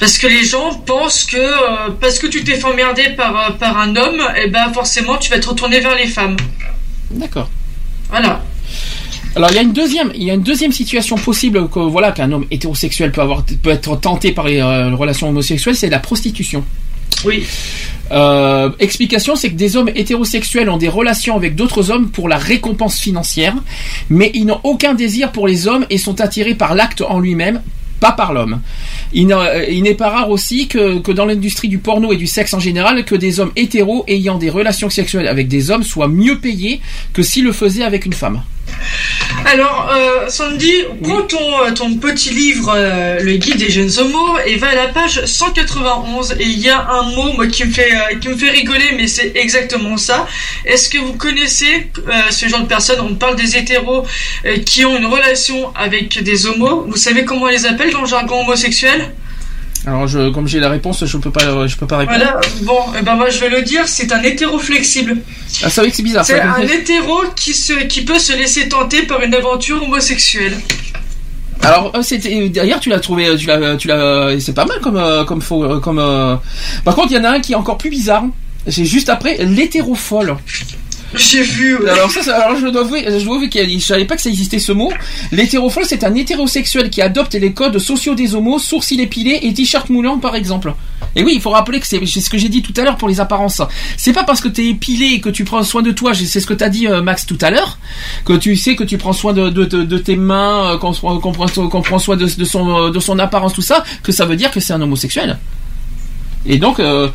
Parce 0.00 0.18
que 0.18 0.26
les 0.26 0.44
gens 0.44 0.74
pensent 0.84 1.24
que 1.24 1.36
euh, 1.36 1.90
parce 2.00 2.18
que 2.18 2.26
tu 2.26 2.42
t'es 2.42 2.56
fait 2.56 2.64
emmerder 2.64 3.10
par, 3.16 3.36
euh, 3.36 3.50
par 3.52 3.78
un 3.78 3.94
homme, 3.94 4.20
et 4.36 4.48
ben 4.48 4.72
forcément 4.72 5.16
tu 5.16 5.30
vas 5.30 5.38
te 5.38 5.48
retourner 5.48 5.80
vers 5.80 5.94
les 5.96 6.06
femmes. 6.06 6.36
D'accord. 7.10 7.48
Voilà. 8.10 8.42
Alors 9.36 9.50
il 9.50 9.54
y 9.54 9.58
a 9.58 9.62
une 9.62 9.72
deuxième, 9.72 10.10
il 10.14 10.24
y 10.24 10.30
a 10.30 10.34
une 10.34 10.42
deuxième 10.42 10.72
situation 10.72 11.16
possible 11.16 11.68
que 11.68 11.78
voilà 11.78 12.12
qu'un 12.12 12.32
homme 12.32 12.46
hétérosexuel 12.50 13.12
peut 13.12 13.22
avoir, 13.22 13.44
peut 13.62 13.70
être 13.70 13.96
tenté 13.96 14.32
par 14.32 14.46
les 14.46 14.60
euh, 14.60 14.94
relations 14.94 15.28
homosexuelles, 15.28 15.76
c'est 15.76 15.88
la 15.88 16.00
prostitution. 16.00 16.64
Oui. 17.24 17.46
Euh, 18.10 18.70
explication, 18.80 19.36
c'est 19.36 19.50
que 19.50 19.54
des 19.54 19.76
hommes 19.76 19.90
hétérosexuels 19.94 20.68
ont 20.68 20.76
des 20.76 20.88
relations 20.88 21.36
avec 21.36 21.54
d'autres 21.54 21.90
hommes 21.90 22.10
pour 22.10 22.28
la 22.28 22.36
récompense 22.36 22.98
financière, 22.98 23.54
mais 24.10 24.30
ils 24.34 24.44
n'ont 24.44 24.60
aucun 24.64 24.94
désir 24.94 25.30
pour 25.30 25.46
les 25.46 25.68
hommes 25.68 25.86
et 25.88 25.98
sont 25.98 26.20
attirés 26.20 26.54
par 26.54 26.74
l'acte 26.74 27.02
en 27.02 27.20
lui-même, 27.20 27.62
pas 28.02 28.12
par 28.12 28.32
l'homme. 28.32 28.60
Euh, 29.14 29.64
il 29.70 29.82
n'est 29.84 29.94
pas 29.94 30.10
rare 30.10 30.28
aussi 30.28 30.66
que, 30.66 30.98
que 30.98 31.12
dans 31.12 31.24
l'industrie 31.24 31.68
du 31.68 31.78
porno 31.78 32.12
et 32.12 32.16
du 32.16 32.26
sexe 32.26 32.52
en 32.52 32.58
général, 32.58 33.04
que 33.04 33.14
des 33.14 33.38
hommes 33.38 33.52
hétéros 33.54 34.04
ayant 34.08 34.38
des 34.38 34.50
relations 34.50 34.90
sexuelles 34.90 35.28
avec 35.28 35.46
des 35.46 35.70
hommes 35.70 35.84
soient 35.84 36.08
mieux 36.08 36.40
payés 36.40 36.80
que 37.12 37.22
s'ils 37.22 37.44
le 37.44 37.52
faisaient 37.52 37.84
avec 37.84 38.04
une 38.04 38.12
femme. 38.12 38.42
Alors, 39.44 39.90
euh, 39.92 40.28
Sandy, 40.28 40.72
prends 41.02 41.22
ton, 41.22 41.60
euh, 41.60 41.72
ton 41.72 41.94
petit 41.96 42.30
livre, 42.30 42.72
euh, 42.74 43.18
le 43.20 43.36
guide 43.36 43.56
des 43.56 43.70
jeunes 43.70 43.90
homos, 43.98 44.38
et 44.46 44.56
va 44.56 44.68
à 44.68 44.74
la 44.74 44.86
page 44.88 45.24
191, 45.24 46.36
et 46.38 46.44
il 46.44 46.58
y 46.60 46.70
a 46.70 46.88
un 46.88 47.02
mot 47.10 47.32
moi, 47.32 47.46
qui, 47.48 47.64
me 47.64 47.72
fait, 47.72 47.92
euh, 47.92 48.18
qui 48.20 48.28
me 48.28 48.36
fait 48.36 48.50
rigoler, 48.50 48.92
mais 48.96 49.06
c'est 49.08 49.32
exactement 49.34 49.96
ça. 49.96 50.26
Est-ce 50.64 50.88
que 50.88 50.98
vous 50.98 51.14
connaissez 51.14 51.90
ce 52.30 52.48
genre 52.48 52.60
de 52.60 52.66
personnes 52.66 53.00
On 53.00 53.14
parle 53.14 53.36
des 53.36 53.56
hétéros 53.56 54.06
qui 54.64 54.84
ont 54.84 54.96
une 54.96 55.06
relation 55.06 55.74
avec 55.74 56.22
des 56.22 56.46
homos. 56.46 56.86
Vous 56.88 56.96
savez 56.96 57.24
comment 57.24 57.46
on 57.46 57.48
les 57.48 57.66
appelle 57.66 57.90
dans 57.90 58.02
le 58.02 58.08
jargon 58.08 58.42
homosexuel? 58.42 59.12
Alors, 59.86 60.06
je, 60.06 60.30
comme 60.30 60.46
j'ai 60.46 60.60
la 60.60 60.68
réponse, 60.68 61.04
je 61.04 61.16
peux 61.16 61.30
pas, 61.32 61.66
je 61.66 61.76
peux 61.76 61.86
pas 61.88 61.98
répondre. 61.98 62.18
Voilà, 62.18 62.40
bon, 62.62 62.78
eh 62.98 63.02
ben 63.02 63.14
moi 63.16 63.30
je 63.30 63.40
vais 63.40 63.48
le 63.48 63.62
dire, 63.62 63.88
c'est 63.88 64.12
un 64.12 64.22
hétéro 64.22 64.58
flexible. 64.58 65.16
Ah, 65.64 65.70
c'est 65.70 65.80
vrai 65.80 65.90
que 65.90 65.96
c'est 65.96 66.02
bizarre. 66.04 66.24
C'est 66.24 66.40
un 66.40 66.60
hétéro 66.60 67.20
qui, 67.34 67.52
se, 67.52 67.72
qui 67.84 68.02
peut 68.04 68.18
se 68.20 68.32
laisser 68.32 68.68
tenter 68.68 69.02
par 69.02 69.20
une 69.22 69.34
aventure 69.34 69.82
homosexuelle. 69.82 70.56
Alors, 71.64 71.92
euh, 71.96 72.02
c'était 72.02 72.48
d'ailleurs, 72.48 72.80
tu 72.80 72.90
l'as 72.90 73.00
trouvé, 73.00 73.26
euh, 73.26 73.36
tu 73.36 73.46
l'as, 73.46 73.76
tu 73.76 73.88
l'as, 73.88 74.30
c'est 74.40 74.52
pas 74.54 74.64
mal 74.66 74.80
comme, 74.80 74.96
euh, 74.96 75.24
comme 75.24 75.40
faux, 75.42 75.64
euh, 75.64 75.80
comme. 75.80 75.98
euh, 75.98 76.36
Par 76.84 76.94
contre, 76.94 77.12
il 77.12 77.16
y 77.16 77.20
en 77.20 77.24
a 77.24 77.30
un 77.30 77.40
qui 77.40 77.52
est 77.52 77.56
encore 77.56 77.78
plus 77.78 77.90
bizarre. 77.90 78.24
C'est 78.68 78.84
juste 78.84 79.08
après 79.08 79.38
l'hétérophole. 79.44 80.36
J'ai 81.14 81.42
vu. 81.42 81.78
Alors 81.88 82.10
je 82.10 82.68
dois 82.68 82.82
avouer, 82.82 83.06
avouer 83.06 83.48
qu'il 83.48 83.80
je 83.80 83.84
savais 83.84 84.04
pas 84.04 84.16
que 84.16 84.22
ça 84.22 84.30
existait 84.30 84.58
ce 84.58 84.72
mot. 84.72 84.92
L'hétérophole, 85.30 85.84
c'est 85.86 86.04
un 86.04 86.14
hétérosexuel 86.14 86.90
qui 86.90 87.02
adopte 87.02 87.34
les 87.34 87.52
codes 87.52 87.78
sociaux 87.78 88.14
des 88.14 88.34
homos, 88.34 88.58
sourcils 88.58 89.00
épilés 89.00 89.40
et 89.42 89.52
t-shirt 89.52 89.90
moulant 89.90 90.18
par 90.18 90.34
exemple. 90.34 90.74
Et 91.14 91.22
oui, 91.22 91.32
il 91.34 91.40
faut 91.40 91.50
rappeler 91.50 91.80
que 91.80 91.86
c'est 91.86 92.04
ce 92.06 92.30
que 92.30 92.38
j'ai 92.38 92.48
dit 92.48 92.62
tout 92.62 92.72
à 92.80 92.84
l'heure 92.84 92.96
pour 92.96 93.08
les 93.08 93.20
apparences. 93.20 93.60
C'est 93.96 94.12
pas 94.12 94.24
parce 94.24 94.40
que 94.40 94.48
t'es 94.48 94.66
épilé 94.66 95.06
et 95.06 95.20
que 95.20 95.28
tu 95.28 95.44
prends 95.44 95.62
soin 95.62 95.82
de 95.82 95.90
toi, 95.90 96.14
c'est 96.14 96.40
ce 96.40 96.46
que 96.46 96.54
t'as 96.54 96.68
dit 96.68 96.86
euh, 96.86 97.02
Max 97.02 97.26
tout 97.26 97.38
à 97.40 97.50
l'heure, 97.50 97.78
que 98.24 98.32
tu 98.32 98.56
sais 98.56 98.76
que 98.76 98.84
tu 98.84 98.96
prends 98.96 99.12
soin 99.12 99.32
de, 99.32 99.50
de, 99.50 99.98
tes 99.98 100.16
mains, 100.16 100.72
euh, 100.72 100.78
qu'on 100.78 100.92
prend, 100.92 101.18
qu'on 101.18 101.82
prend 101.82 101.98
soin 101.98 102.16
son, 102.44 102.86
euh, 102.86 102.90
de 102.90 103.00
son 103.00 103.18
apparence, 103.18 103.52
tout 103.52 103.62
ça, 103.62 103.84
que 104.02 104.12
ça 104.12 104.24
veut 104.24 104.36
dire 104.36 104.50
que 104.50 104.60
c'est 104.60 104.72
un 104.72 104.80
homosexuel. 104.80 105.38
Et 106.44 106.58
donc, 106.58 106.80
euh, 106.80 107.08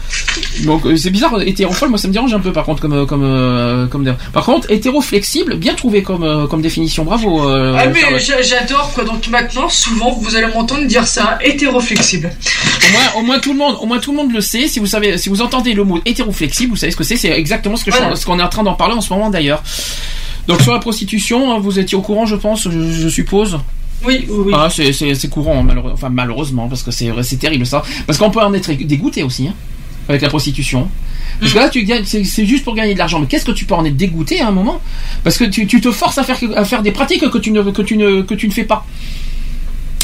donc 0.63 0.85
euh, 0.85 0.95
c'est 0.95 1.09
bizarre, 1.09 1.41
hétérophile, 1.41 1.89
moi 1.89 1.97
ça 1.97 2.07
me 2.07 2.13
dérange 2.13 2.33
un 2.33 2.39
peu 2.39 2.53
par 2.53 2.63
contre 2.63 2.81
comme 2.81 2.93
euh, 2.93 3.05
comme 3.05 3.23
euh, 3.25 3.85
comme 3.87 4.15
par 4.31 4.45
contre 4.45 4.71
hétéro 4.71 5.01
flexible, 5.01 5.55
bien 5.55 5.73
trouvé 5.73 6.01
comme 6.01 6.47
comme 6.47 6.61
définition, 6.61 7.03
bravo. 7.03 7.49
euh, 7.49 7.75
ah 7.77 7.87
mais 7.87 7.99
j'adore 8.41 8.91
quoi, 8.93 9.03
donc 9.03 9.27
maintenant 9.27 9.67
souvent 9.67 10.11
vous 10.11 10.35
allez 10.35 10.47
m'entendre 10.47 10.85
dire 10.85 11.05
ça, 11.05 11.37
hétéro 11.43 11.79
flexible. 11.81 12.31
Au 12.87 12.91
moins, 12.91 13.21
au 13.21 13.25
moins 13.25 13.39
tout 13.39 13.51
le 13.51 13.57
monde, 13.59 13.75
au 13.81 13.85
moins 13.85 13.99
tout 13.99 14.11
le 14.11 14.17
monde 14.17 14.31
le 14.31 14.39
sait. 14.39 14.67
Si 14.69 14.79
vous 14.79 14.85
savez, 14.85 15.17
si 15.17 15.27
vous 15.27 15.41
entendez 15.41 15.73
le 15.73 15.83
mot 15.83 15.99
hétéroflexible, 16.05 16.71
vous 16.71 16.77
savez 16.77 16.91
ce 16.93 16.97
que 16.97 17.03
c'est. 17.03 17.17
C'est 17.17 17.31
exactement 17.31 17.75
ce 17.75 17.83
que 17.83 17.91
je- 17.91 17.97
Voilà. 17.97 18.15
ce 18.15 18.25
qu'on 18.25 18.39
est 18.39 18.43
en 18.43 18.47
train 18.49 18.63
d'en 18.63 18.75
parler 18.75 18.93
en 18.93 19.01
ce 19.01 19.11
moment 19.11 19.29
d'ailleurs. 19.29 19.61
Donc 20.47 20.61
sur 20.61 20.71
la 20.71 20.79
prostitution, 20.79 21.51
hein, 21.53 21.59
vous 21.59 21.77
étiez 21.79 21.97
au 21.97 22.01
courant, 22.01 22.25
je 22.25 22.37
pense, 22.37 22.63
je, 22.69 22.91
je 22.91 23.09
suppose. 23.09 23.57
Oui, 24.05 24.25
oui. 24.29 24.53
Ah, 24.55 24.67
c'est 24.69 25.29
courant, 25.29 25.63
malheureux- 25.63 25.95
malheureusement, 26.11 26.67
parce 26.69 26.83
que 26.83 26.91
c'est 26.91 27.37
terrible 27.39 27.65
ça. 27.65 27.83
Parce 28.05 28.17
qu'on 28.19 28.29
peut 28.29 28.41
en 28.41 28.53
être 28.53 28.71
dégoûté 28.71 29.23
aussi. 29.23 29.47
Hein, 29.47 29.53
avec 30.09 30.21
la 30.21 30.29
prostitution. 30.29 30.87
Parce 31.41 31.53
que 31.53 31.57
là, 31.59 31.69
tu 31.69 31.85
c'est 32.05 32.45
juste 32.45 32.63
pour 32.63 32.73
gagner 32.75 32.93
de 32.93 32.99
l'argent. 32.99 33.19
Mais 33.19 33.25
qu'est-ce 33.27 33.43
que 33.45 33.51
tu 33.51 33.65
peux 33.65 33.73
en 33.75 33.83
être 33.85 33.97
dégoûté 33.97 34.39
à 34.39 34.47
un 34.47 34.51
moment? 34.51 34.79
Parce 35.23 35.37
que 35.37 35.43
tu, 35.43 35.67
tu 35.67 35.81
te 35.81 35.91
forces 35.91 36.17
à 36.17 36.23
faire, 36.23 36.39
à 36.55 36.63
faire 36.63 36.81
des 36.81 36.91
pratiques 36.91 37.29
que 37.29 37.37
tu 37.37 37.51
ne, 37.51 37.61
que 37.63 37.81
tu 37.81 37.97
ne, 37.97 38.21
que 38.21 38.33
tu 38.33 38.47
ne 38.47 38.53
fais 38.53 38.63
pas. 38.63 38.85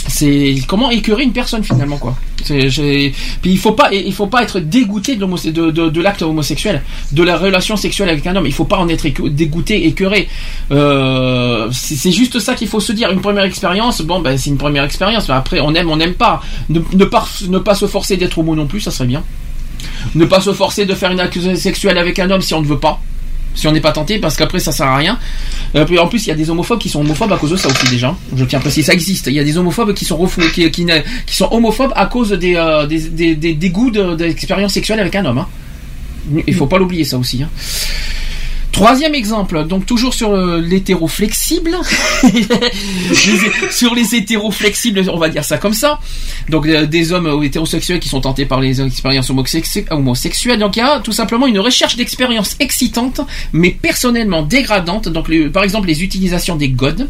C'est 0.08 0.56
comment 0.68 0.90
écœurer 0.90 1.24
une 1.24 1.32
personne 1.32 1.64
finalement 1.64 1.98
quoi. 1.98 2.16
Puis 2.44 3.14
il 3.46 3.58
faut 3.58 3.72
pas, 3.72 3.94
il 3.94 4.14
faut 4.14 4.28
pas 4.28 4.44
être 4.44 4.60
dégoûté 4.60 5.16
de, 5.16 6.02
l'acte 6.02 6.22
homosexuel, 6.22 6.82
de 7.12 7.24
la 7.24 7.38
relation 7.38 7.78
sexuelle 7.78 8.10
avec 8.10 8.28
un 8.28 8.36
homme. 8.36 8.46
Il 8.46 8.54
faut 8.54 8.66
pas 8.66 8.78
en 8.78 8.90
être 8.90 9.08
dégoûté, 9.30 9.88
écœuré. 9.88 10.28
Euh, 10.72 11.70
c'est 11.72 12.12
juste 12.12 12.40
ça 12.40 12.56
qu'il 12.56 12.68
faut 12.68 12.80
se 12.80 12.92
dire. 12.92 13.12
Une 13.12 13.22
première 13.22 13.44
expérience, 13.44 14.02
bon 14.02 14.20
ben 14.20 14.38
c'est 14.38 14.50
une 14.50 14.58
première 14.58 14.84
expérience. 14.84 15.30
Après 15.30 15.60
on 15.62 15.74
aime, 15.74 15.90
on 15.90 15.98
n'aime 15.98 16.16
pas. 16.16 16.42
Ne, 16.70 16.80
pas, 17.06 17.28
ne 17.48 17.58
pas 17.60 17.76
se 17.76 17.88
forcer 17.88 18.18
d'être 18.18 18.38
homo 18.38 18.56
non 18.56 18.68
plus, 18.68 18.82
ça 18.82 18.92
serait 18.92 19.08
bien. 19.08 19.24
Ne 20.16 20.26
pas 20.26 20.42
se 20.42 20.54
forcer 20.54 20.86
de 20.86 20.94
faire 20.94 21.12
une 21.12 21.20
accusation 21.20 21.60
sexuelle 21.60 21.98
avec 21.98 22.20
un 22.20 22.30
homme 22.30 22.42
si 22.42 22.54
on 22.54 22.62
ne 22.62 22.68
veut 22.68 22.80
pas. 22.80 23.00
Si 23.56 23.68
on 23.68 23.72
n'est 23.72 23.82
pas 23.82 23.92
tenté, 23.92 24.18
parce 24.20 24.36
qu'après 24.36 24.60
ça 24.60 24.72
sert 24.72 24.88
à 24.88 24.98
rien. 24.98 25.20
Euh, 25.76 25.86
en 25.98 26.08
plus, 26.08 26.26
il 26.26 26.30
y 26.30 26.32
a 26.32 26.36
des 26.36 26.50
homophobes 26.50 26.80
qui 26.80 26.90
sont 26.90 27.02
homophobes 27.02 27.32
à 27.32 27.38
cause 27.38 27.52
de 27.52 27.56
ça 27.58 27.68
aussi 27.70 27.88
déjà. 27.90 28.16
Je 28.36 28.46
tiens 28.46 28.60
à 28.60 28.62
préciser, 28.62 28.84
ça 28.84 28.94
existe. 28.94 29.28
Il 29.28 29.34
y 29.34 29.40
a 29.40 29.44
des 29.44 29.58
homophobes 29.58 29.94
qui 29.94 30.06
sont 30.06 30.18
qui, 30.54 30.72
sont 31.28 31.48
homophobes 31.52 31.94
à 31.96 32.08
cause 32.08 32.32
des 32.32 32.56
euh, 32.56 32.88
goûts 33.70 33.92
de- 33.92 34.16
sexuelle 34.70 35.00
avec 35.00 35.16
un 35.16 35.26
homme. 35.26 35.38
hein. 35.40 35.48
Il 36.48 36.56
faut 36.56 36.68
pas 36.68 36.78
l'oublier 36.78 37.04
ça 37.04 37.18
aussi. 37.18 37.44
hein. 37.44 37.50
Troisième 38.74 39.14
exemple, 39.14 39.66
donc 39.68 39.86
toujours 39.86 40.14
sur 40.16 40.34
euh, 40.34 40.60
l'hétéro 40.60 41.08
flexible, 41.08 41.78
sur 43.72 43.94
les 43.94 44.16
hétéros 44.16 44.50
flexibles, 44.52 45.04
on 45.14 45.18
va 45.20 45.30
dire 45.30 45.46
ça 45.46 45.58
comme 45.60 45.74
ça. 45.74 46.00
Donc 46.50 46.66
euh, 46.66 46.86
des 46.88 47.12
hommes 47.14 47.28
euh, 47.28 47.42
hétérosexuels 47.44 48.00
qui 48.00 48.10
sont 48.10 48.20
tentés 48.22 48.46
par 48.48 48.60
les 48.60 48.82
expériences 48.82 49.30
homosexu- 49.30 49.86
homosexuelles. 49.92 50.58
Donc 50.60 50.76
il 50.76 50.80
y 50.80 50.82
a 50.82 51.00
tout 51.00 51.12
simplement 51.12 51.46
une 51.46 51.60
recherche 51.60 51.96
d'expériences 51.98 52.56
excitantes, 52.60 53.22
mais 53.54 53.70
personnellement 53.70 54.42
dégradantes. 54.42 55.08
Donc 55.08 55.30
les- 55.30 55.50
par 55.50 55.64
exemple 55.64 55.88
les 55.88 56.04
utilisations 56.04 56.56
des 56.56 56.70
godes 56.70 57.10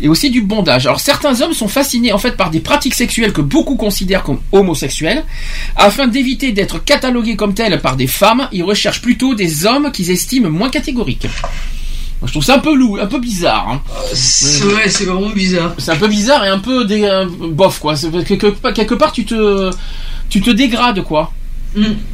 et 0.00 0.08
aussi 0.08 0.30
du 0.30 0.40
bondage. 0.42 0.86
Alors 0.86 1.00
certains 1.00 1.40
hommes 1.40 1.54
sont 1.54 1.68
fascinés 1.68 2.12
en 2.12 2.18
fait 2.18 2.36
par 2.36 2.50
des 2.50 2.60
pratiques 2.60 2.94
sexuelles 2.94 3.32
que 3.32 3.40
beaucoup 3.40 3.76
considèrent 3.76 4.22
comme 4.22 4.40
homosexuelles. 4.52 5.24
Afin 5.76 6.06
d'éviter 6.06 6.52
d'être 6.52 6.82
catalogués 6.84 7.36
comme 7.36 7.54
tels 7.54 7.80
par 7.80 7.96
des 7.96 8.06
femmes, 8.06 8.48
ils 8.52 8.62
recherchent 8.62 9.02
plutôt 9.02 9.34
des 9.34 9.66
hommes 9.66 9.90
qu'ils 9.92 10.10
estiment 10.10 10.50
moins 10.50 10.70
catégoriques. 10.70 11.26
Je 12.24 12.30
trouve 12.30 12.44
ça 12.44 12.54
un 12.54 12.58
peu 12.60 12.74
lou, 12.74 12.96
un 12.98 13.06
peu 13.06 13.18
bizarre. 13.18 13.68
hein. 13.68 13.82
C'est 14.14 14.64
ouais, 14.64 14.88
c'est 14.88 15.04
vraiment 15.04 15.28
bizarre. 15.28 15.74
C'est 15.78 15.90
un 15.90 15.96
peu 15.96 16.08
bizarre 16.08 16.44
et 16.44 16.48
un 16.48 16.58
peu 16.58 16.86
euh, 16.90 17.26
bof 17.50 17.78
quoi. 17.80 17.94
Quelque, 18.26 18.46
quelque 18.72 18.94
part 18.94 19.12
tu 19.12 19.24
te 19.26 19.70
tu 20.30 20.40
te 20.40 20.50
dégrades 20.50 21.02
quoi. 21.02 21.32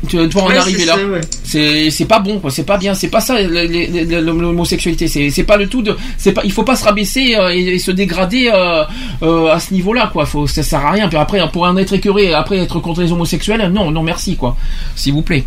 Tu 0.09 0.29
pour 0.31 0.45
en 0.45 0.49
Ouais, 0.49 0.57
arriver 0.57 0.79
c'est 0.81 0.87
là. 0.87 0.97
ouais. 0.97 1.21
C'est 1.45 1.91
c'est 1.91 2.07
pas 2.07 2.19
bon. 2.19 2.41
C'est 2.49 2.65
pas 2.65 2.79
bien. 2.79 2.95
C'est 2.95 3.09
pas 3.09 3.21
ça 3.21 3.37
l'homosexualité. 3.41 5.07
C'est 5.09 5.45
pas 5.45 5.57
le 5.57 5.69
tout 5.69 5.83
de. 5.83 5.97
C'est 6.17 6.33
pas. 6.33 6.43
Il 6.45 6.53
faut 6.53 6.63
pas 6.65 6.77
se 6.77 6.85
rabaisser 6.85 7.35
euh, 7.37 7.51
et, 7.55 7.75
et 7.75 7.79
se 7.79 7.91
dégrader 7.91 8.51
euh, 8.53 8.85
euh, 9.23 9.49
à 9.53 9.61
ce 9.61 9.75
niveau-là 9.75 10.09
quoi. 10.13 10.25
Faut 10.27 10.47
ça 10.47 10.63
sert 10.63 10.85
à 10.85 10.93
rien. 10.93 11.09
Puis 11.09 11.19
après 11.19 11.41
pour 11.53 11.65
en 11.65 11.77
être 11.77 11.93
écœuré, 11.93 12.33
après 12.33 12.59
être 12.59 12.81
contre 12.81 13.03
les 13.03 13.13
homosexuels, 13.13 13.71
non 13.73 13.91
non 13.91 14.03
merci 14.03 14.37
quoi. 14.37 14.57
S'il 14.97 15.13
vous 15.13 15.23
plaît. 15.23 15.45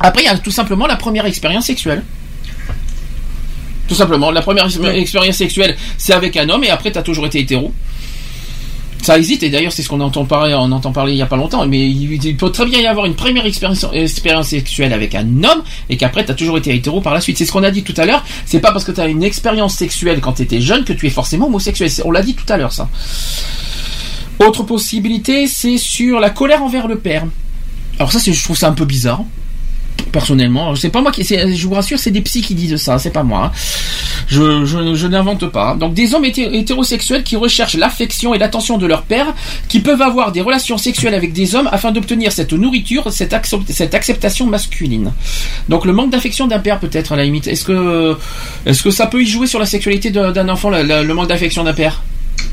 Après 0.00 0.22
il 0.22 0.26
y 0.26 0.28
a 0.28 0.38
tout 0.38 0.50
simplement 0.52 0.86
la 0.86 0.96
première 0.96 1.26
expérience 1.26 1.66
sexuelle. 1.66 2.04
Tout 3.88 3.94
simplement, 3.94 4.30
la 4.30 4.42
première 4.42 4.68
expé- 4.68 4.92
expérience 5.00 5.36
sexuelle, 5.36 5.74
c'est 5.96 6.12
avec 6.12 6.36
un 6.36 6.46
homme 6.50 6.62
et 6.62 6.68
après 6.68 6.90
t'as 6.92 7.00
toujours 7.00 7.24
été 7.24 7.40
hétéro. 7.40 7.72
Ça 9.02 9.16
existe 9.16 9.42
et 9.42 9.50
d'ailleurs 9.50 9.72
c'est 9.72 9.82
ce 9.82 9.88
qu'on 9.88 10.00
entend 10.00 10.24
parler, 10.24 10.54
on 10.54 10.72
entend 10.72 10.92
parler 10.92 11.12
il 11.12 11.18
y 11.18 11.22
a 11.22 11.26
pas 11.26 11.36
longtemps. 11.36 11.66
Mais 11.66 11.88
il, 11.88 12.36
peut 12.36 12.50
très 12.50 12.66
bien 12.66 12.80
y 12.80 12.86
avoir 12.86 13.06
une 13.06 13.14
première 13.14 13.46
expérience, 13.46 13.86
expérience 13.92 14.48
sexuelle 14.48 14.92
avec 14.92 15.14
un 15.14 15.44
homme 15.44 15.62
et 15.88 15.96
qu'après 15.96 16.24
t'as 16.24 16.34
toujours 16.34 16.58
été 16.58 16.74
hétéro 16.74 17.00
par 17.00 17.14
la 17.14 17.20
suite. 17.20 17.38
C'est 17.38 17.46
ce 17.46 17.52
qu'on 17.52 17.62
a 17.62 17.70
dit 17.70 17.82
tout 17.82 17.94
à 17.96 18.04
l'heure. 18.04 18.24
C'est 18.44 18.60
pas 18.60 18.72
parce 18.72 18.84
que 18.84 18.92
t'as 18.92 19.08
une 19.08 19.22
expérience 19.22 19.74
sexuelle 19.74 20.20
quand 20.20 20.32
t'étais 20.32 20.60
jeune 20.60 20.84
que 20.84 20.92
tu 20.92 21.06
es 21.06 21.10
forcément 21.10 21.46
homosexuel. 21.46 21.90
On 22.04 22.10
l'a 22.10 22.22
dit 22.22 22.34
tout 22.34 22.50
à 22.52 22.56
l'heure 22.56 22.72
ça. 22.72 22.88
Autre 24.40 24.62
possibilité, 24.62 25.48
c'est 25.48 25.78
sur 25.78 26.20
la 26.20 26.30
colère 26.30 26.62
envers 26.62 26.86
le 26.86 26.98
père. 26.98 27.26
Alors 27.98 28.12
ça, 28.12 28.18
je 28.24 28.42
trouve 28.42 28.56
ça 28.56 28.68
un 28.68 28.72
peu 28.72 28.84
bizarre. 28.84 29.22
Personnellement, 30.12 30.74
c'est 30.74 30.88
pas 30.90 31.00
moi 31.02 31.12
qui, 31.12 31.22
je 31.24 31.66
vous 31.66 31.74
rassure, 31.74 31.98
c'est 31.98 32.10
des 32.10 32.20
psys 32.22 32.42
qui 32.42 32.54
disent 32.54 32.76
ça, 32.76 32.98
c'est 32.98 33.10
pas 33.10 33.22
moi. 33.22 33.46
hein. 33.46 33.52
Je, 34.28 35.06
n'invente 35.06 35.46
pas. 35.46 35.74
Donc 35.74 35.94
des 35.94 36.14
hommes 36.14 36.24
hété- 36.24 36.52
hétérosexuels 36.54 37.22
qui 37.22 37.36
recherchent 37.36 37.76
l'affection 37.76 38.34
et 38.34 38.38
l'attention 38.38 38.78
de 38.78 38.86
leur 38.86 39.02
père, 39.02 39.34
qui 39.68 39.80
peuvent 39.80 40.02
avoir 40.02 40.32
des 40.32 40.40
relations 40.40 40.78
sexuelles 40.78 41.14
avec 41.14 41.32
des 41.32 41.54
hommes 41.54 41.68
afin 41.72 41.92
d'obtenir 41.92 42.32
cette 42.32 42.52
nourriture, 42.52 43.10
cette, 43.12 43.32
accep- 43.32 43.62
cette 43.70 43.94
acceptation 43.94 44.46
masculine. 44.46 45.12
Donc 45.68 45.84
le 45.84 45.92
manque 45.92 46.10
d'affection 46.10 46.46
d'un 46.46 46.58
père 46.58 46.78
peut-être 46.80 47.12
à 47.12 47.16
la 47.16 47.24
limite. 47.24 47.46
Est-ce 47.46 47.64
que, 47.64 48.16
est-ce 48.66 48.82
que 48.82 48.90
ça 48.90 49.06
peut 49.06 49.22
y 49.22 49.26
jouer 49.26 49.46
sur 49.46 49.58
la 49.58 49.66
sexualité 49.66 50.10
d'un 50.10 50.48
enfant, 50.48 50.70
le 50.70 51.12
manque 51.14 51.28
d'affection 51.28 51.64
d'un 51.64 51.74
père? 51.74 52.02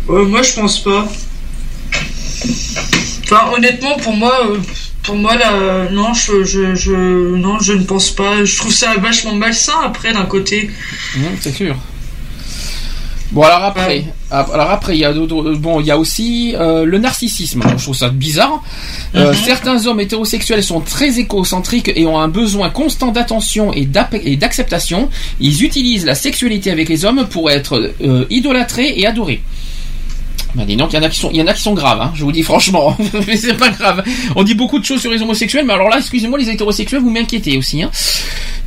Euh, 0.10 0.26
moi, 0.26 0.42
je 0.44 0.54
pense 0.54 0.80
pas. 0.80 1.08
Enfin, 3.24 3.52
honnêtement, 3.56 3.96
pour 3.98 4.14
moi, 4.14 4.34
euh, 4.50 4.58
pour 5.06 5.16
moi, 5.16 5.36
là, 5.36 5.90
non, 5.92 6.14
je, 6.14 6.44
je, 6.44 6.76
je, 6.76 7.36
non, 7.36 7.60
je 7.60 7.74
ne 7.74 7.84
pense 7.84 8.10
pas. 8.12 8.44
Je 8.44 8.58
trouve 8.58 8.74
ça 8.74 8.96
vachement 8.98 9.34
malsain 9.36 9.74
après, 9.84 10.14
d'un 10.14 10.26
côté. 10.26 10.70
Mmh, 11.16 11.22
c'est 11.40 11.56
sûr. 11.56 11.76
Bon 13.32 13.42
alors 13.42 13.64
après, 13.64 14.06
ap- 14.30 14.52
alors 14.54 14.70
après 14.70 14.96
il 14.96 15.00
y 15.00 15.04
a 15.04 15.12
d'autres- 15.12 15.56
bon 15.56 15.82
il 15.82 15.88
y 15.88 15.92
a 15.92 15.98
aussi 15.98 16.54
euh, 16.56 16.86
le 16.86 17.00
narcissisme. 17.00 17.64
Je 17.76 17.84
trouve 17.84 17.96
ça 17.96 18.10
bizarre. 18.10 18.64
Euh, 19.16 19.32
Mhm. 19.32 19.38
Certains 19.44 19.88
hommes 19.88 20.00
hétérosexuels 20.00 20.64
sont 20.64 20.80
très 20.80 21.20
égocentriques 21.20 21.92
et 21.96 22.06
ont 22.06 22.20
un 22.20 22.28
besoin 22.28 22.70
constant 22.70 23.12
d'attention 23.12 23.74
et 23.74 23.86
d'acceptation. 23.88 25.10
Ils 25.40 25.64
utilisent 25.64 26.06
la 26.06 26.14
sexualité 26.16 26.70
avec 26.70 26.88
les 26.88 27.04
hommes 27.04 27.26
pour 27.28 27.50
être 27.50 27.92
euh, 28.04 28.26
idolâtrés 28.30 28.94
et 28.96 29.08
adorés. 29.08 29.42
Bah 30.56 30.64
dis 30.66 30.78
donc, 30.78 30.94
il 30.94 30.96
y 30.96 31.00
en 31.00 31.04
a 31.04 31.10
qui 31.10 31.20
sont, 31.20 31.30
il 31.32 31.38
y 31.38 31.42
en 31.42 31.48
a 31.48 31.54
qui 31.54 31.62
sont 31.62 31.74
graves, 31.74 32.00
hein, 32.02 32.14
je 32.16 32.24
vous 32.24 32.32
dis 32.32 32.42
franchement, 32.44 32.96
mais 33.28 33.36
c'est 33.36 33.56
pas 33.56 33.70
grave. 33.70 34.04
On 34.38 34.44
dit 34.44 34.54
beaucoup 34.56 34.80
de 34.80 34.86
choses 34.86 35.02
sur 35.02 35.12
les 35.12 35.22
homosexuels, 35.22 35.66
mais 35.66 35.74
alors 35.74 35.90
là, 35.90 35.98
excusez-moi, 35.98 36.40
les 36.40 36.50
hétérosexuels, 36.50 37.02
vous 37.02 37.10
m'inquiétez 37.10 37.58
aussi, 37.58 37.84
hein. 37.84 37.92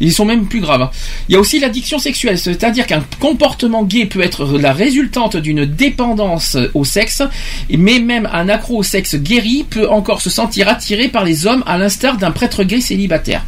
Ils 0.00 0.12
sont 0.12 0.24
même 0.26 0.46
plus 0.46 0.60
graves. 0.60 0.82
hein. 0.82 0.90
Il 1.28 1.32
y 1.32 1.36
a 1.36 1.40
aussi 1.40 1.58
l'addiction 1.58 1.98
sexuelle, 1.98 2.38
c'est-à-dire 2.38 2.86
qu'un 2.86 3.02
comportement 3.18 3.82
gay 3.84 4.04
peut 4.06 4.20
être 4.20 4.46
la 4.58 4.72
résultante 4.72 5.36
d'une 5.36 5.64
dépendance 5.64 6.56
au 6.74 6.84
sexe, 6.84 7.22
mais 7.70 7.98
même 7.98 8.28
un 8.32 8.48
accro 8.48 8.76
au 8.78 8.82
sexe 8.82 9.16
guéri 9.16 9.64
peut 9.68 9.88
encore 9.88 10.20
se 10.20 10.30
sentir 10.30 10.68
attiré 10.68 11.08
par 11.08 11.24
les 11.24 11.46
hommes 11.46 11.64
à 11.66 11.78
l'instar 11.78 12.16
d'un 12.18 12.30
prêtre 12.32 12.62
gay 12.64 12.80
célibataire. 12.80 13.44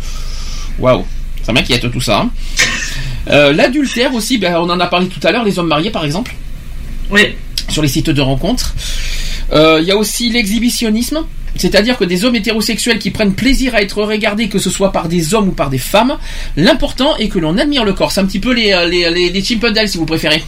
Waouh, 0.78 1.05
ça 1.43 1.52
m'inquiète 1.52 1.89
tout 1.93 2.01
ça. 2.01 2.20
hein. 2.20 2.31
Euh, 3.28 3.52
L'adultère 3.52 4.15
aussi, 4.15 4.39
ben, 4.39 4.57
on 4.57 4.70
en 4.70 4.81
a 4.81 4.86
parlé 4.86 5.07
tout 5.09 5.20
à 5.25 5.31
l'heure, 5.31 5.44
les 5.44 5.59
hommes 5.59 5.69
mariés 5.69 5.91
par 5.91 6.05
exemple 6.07 6.35
Sur 7.68 7.82
les 7.82 7.89
sites 7.89 8.10
de 8.10 8.20
rencontres. 8.20 8.74
Euh, 9.52 9.78
Il 9.82 9.89
y 9.89 9.90
a 9.90 9.97
aussi 9.97 10.30
l'exhibitionnisme. 10.30 11.20
C'est-à-dire 11.56 11.98
que 11.98 12.05
des 12.05 12.24
hommes 12.24 12.36
hétérosexuels 12.36 12.98
qui 12.98 13.10
prennent 13.10 13.34
plaisir 13.34 13.74
à 13.74 13.82
être 13.82 14.02
regardés, 14.02 14.48
que 14.48 14.58
ce 14.58 14.70
soit 14.70 14.92
par 14.92 15.08
des 15.08 15.34
hommes 15.34 15.48
ou 15.48 15.52
par 15.52 15.68
des 15.68 15.78
femmes, 15.78 16.16
l'important 16.56 17.16
est 17.16 17.28
que 17.28 17.39
l'on 17.39 17.58
admire 17.58 17.84
le 17.84 17.92
corps. 17.92 18.12
C'est 18.12 18.20
un 18.20 18.26
petit 18.26 18.39
peu 18.39 18.52
les, 18.52 18.72
euh, 18.72 18.86
les, 18.86 19.30
les, 19.30 19.42
si 19.42 19.58
vous 19.98 20.06
préférez. 20.06 20.42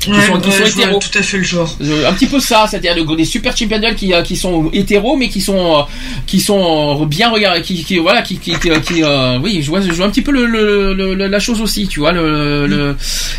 Qui 0.00 0.10
Ouais, 0.10 0.26
sont, 0.26 0.38
qui 0.38 0.48
ouais, 0.50 0.54
sont 0.58 0.64
je 0.66 0.72
vois 0.74 0.82
hétéros. 0.84 0.98
tout 0.98 1.18
à 1.18 1.22
fait 1.22 1.38
le 1.38 1.44
genre. 1.44 1.76
Euh, 1.80 2.08
un 2.08 2.12
petit 2.12 2.26
peu 2.26 2.38
ça, 2.38 2.66
c'est-à-dire 2.68 2.94
des 3.16 3.24
super 3.24 3.56
chimpendales 3.56 3.94
qui, 3.94 4.12
euh, 4.12 4.20
qui 4.22 4.36
sont 4.36 4.68
hétéros 4.72 5.16
mais 5.16 5.28
qui 5.28 5.40
sont 5.40 5.78
euh, 5.78 5.82
qui 6.26 6.40
sont 6.40 7.00
euh, 7.02 7.06
bien 7.06 7.30
regardés, 7.30 7.62
qui, 7.62 7.82
qui 7.84 7.96
voilà, 7.98 8.20
qui 8.20 8.36
qui, 8.38 8.52
qui, 8.58 8.68
qui, 8.82 9.02
euh, 9.02 9.38
oui, 9.42 9.60
je 9.62 9.68
vois, 9.70 9.80
je 9.80 9.90
vois 9.92 10.04
un 10.06 10.10
petit 10.10 10.20
peu 10.22 10.32
le, 10.32 10.44
le- 10.46 10.92
le- 10.92 11.14
le- 11.14 11.26
la 11.28 11.38
chose 11.40 11.60
aussi, 11.62 11.86
tu 11.88 12.00
vois, 12.00 12.12
le, 12.12 12.66
le 12.66 12.96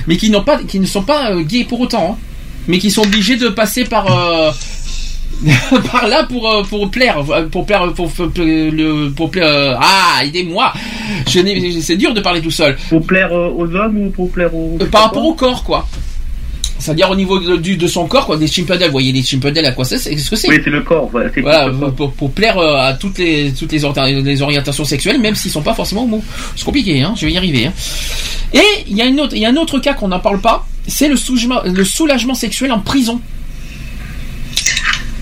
mais 0.08 0.18
qui 0.18 0.30
n'ont 0.32 0.42
pas, 0.44 0.58
qui 0.64 0.80
ne 0.80 0.88
sont 0.88 1.04
pas 1.04 1.36
gays 1.44 1.66
pour 1.66 1.82
autant, 1.82 2.18
hein, 2.20 2.24
mais 2.68 2.80
qui 2.80 2.90
sont 2.90 3.04
obligés 3.04 3.36
de 3.36 3.50
passer 3.50 3.84
par 3.84 4.08
euh, 4.12 4.52
par 5.92 6.08
là 6.08 6.24
pour 6.24 6.66
pour 6.70 6.90
plaire 6.90 7.18
pour 7.52 7.66
plaire 7.66 7.92
pour, 7.94 8.10
pour, 8.12 8.32
pour- 8.32 8.44
le 8.44 9.10
pour 9.10 9.30
plaire 9.30 9.46
euh, 9.48 9.76
ah 9.80 10.24
aidez-moi 10.24 10.74
c'est 11.28 11.98
dur 11.98 12.14
de 12.14 12.22
parler 12.22 12.42
tout 12.42 12.50
seul 12.52 12.76
Pour 12.90 13.06
plaire 13.06 13.32
aux 13.34 13.68
hommes 13.76 13.98
ou 13.98 14.10
pour 14.10 14.32
plaire 14.32 14.56
aux. 14.56 14.78
Euh, 14.82 14.86
par 14.86 15.04
rapport 15.04 15.26
au 15.26 15.34
corps 15.34 15.64
quoi 15.64 15.88
c'est-à-dire 16.78 17.10
au 17.10 17.16
niveau 17.16 17.40
de, 17.40 17.88
son 17.88 18.06
corps 18.08 18.26
quoi 18.26 18.38
des 18.38 18.48
chimpendales 18.48 18.88
vous 18.90 18.94
voyez 18.94 19.12
les 19.12 19.24
chimpendales 19.24 19.66
à 19.66 19.72
quoi 19.72 19.86
c'est 19.86 19.98
c'est 19.98 20.18
ce 20.18 20.30
que 20.30 20.36
c'est 20.36 20.50
Oui, 20.50 20.60
c'est 20.64 20.70
le 20.70 20.82
corps. 20.82 21.08
Voilà, 21.12 21.30
c'est 21.34 21.42
voilà, 21.42 21.66
tout 21.66 21.72
le 21.72 21.78
corps. 21.80 21.94
pour, 21.96 22.12
pour 22.14 22.32
plaire 22.32 22.58
euh, 22.58 22.76
à 22.78 22.94
toutes 22.94 23.18
les 23.18 23.52
toutes 23.58 23.72
les, 23.72 23.84
ori- 23.86 24.22
les 24.24 24.42
orientations 24.42 24.84
sexuelles, 24.86 25.20
même 25.20 25.36
s'ils 25.36 25.52
sont 25.52 25.62
pas 25.62 25.74
forcément 25.74 26.04
homo. 26.04 26.24
C'est 26.56 26.66
compliqué, 26.66 27.02
hein. 27.02 27.14
Je 27.18 27.26
vais 27.26 27.32
y 27.32 27.38
arriver. 27.38 27.68
hein. 27.68 27.74
Et 28.54 28.62
il 28.90 28.96
y 28.98 29.02
a 29.02 29.06
une 29.06 29.20
autre, 29.20 29.34
il 29.36 29.40
y 29.42 29.46
a 29.46 29.50
un 29.50 29.56
autre 29.58 29.80
cas 29.80 29.94
qu'on 29.94 30.10
n'en 30.10 30.20
parle 30.20 30.40
pas, 30.42 30.68
c'est 30.88 31.08
le 31.08 31.16
soulagement, 31.16 31.62
le 31.66 31.84
soulagement 31.86 32.34
sexuel 32.36 32.72
en 32.72 32.80
prison. 32.80 33.20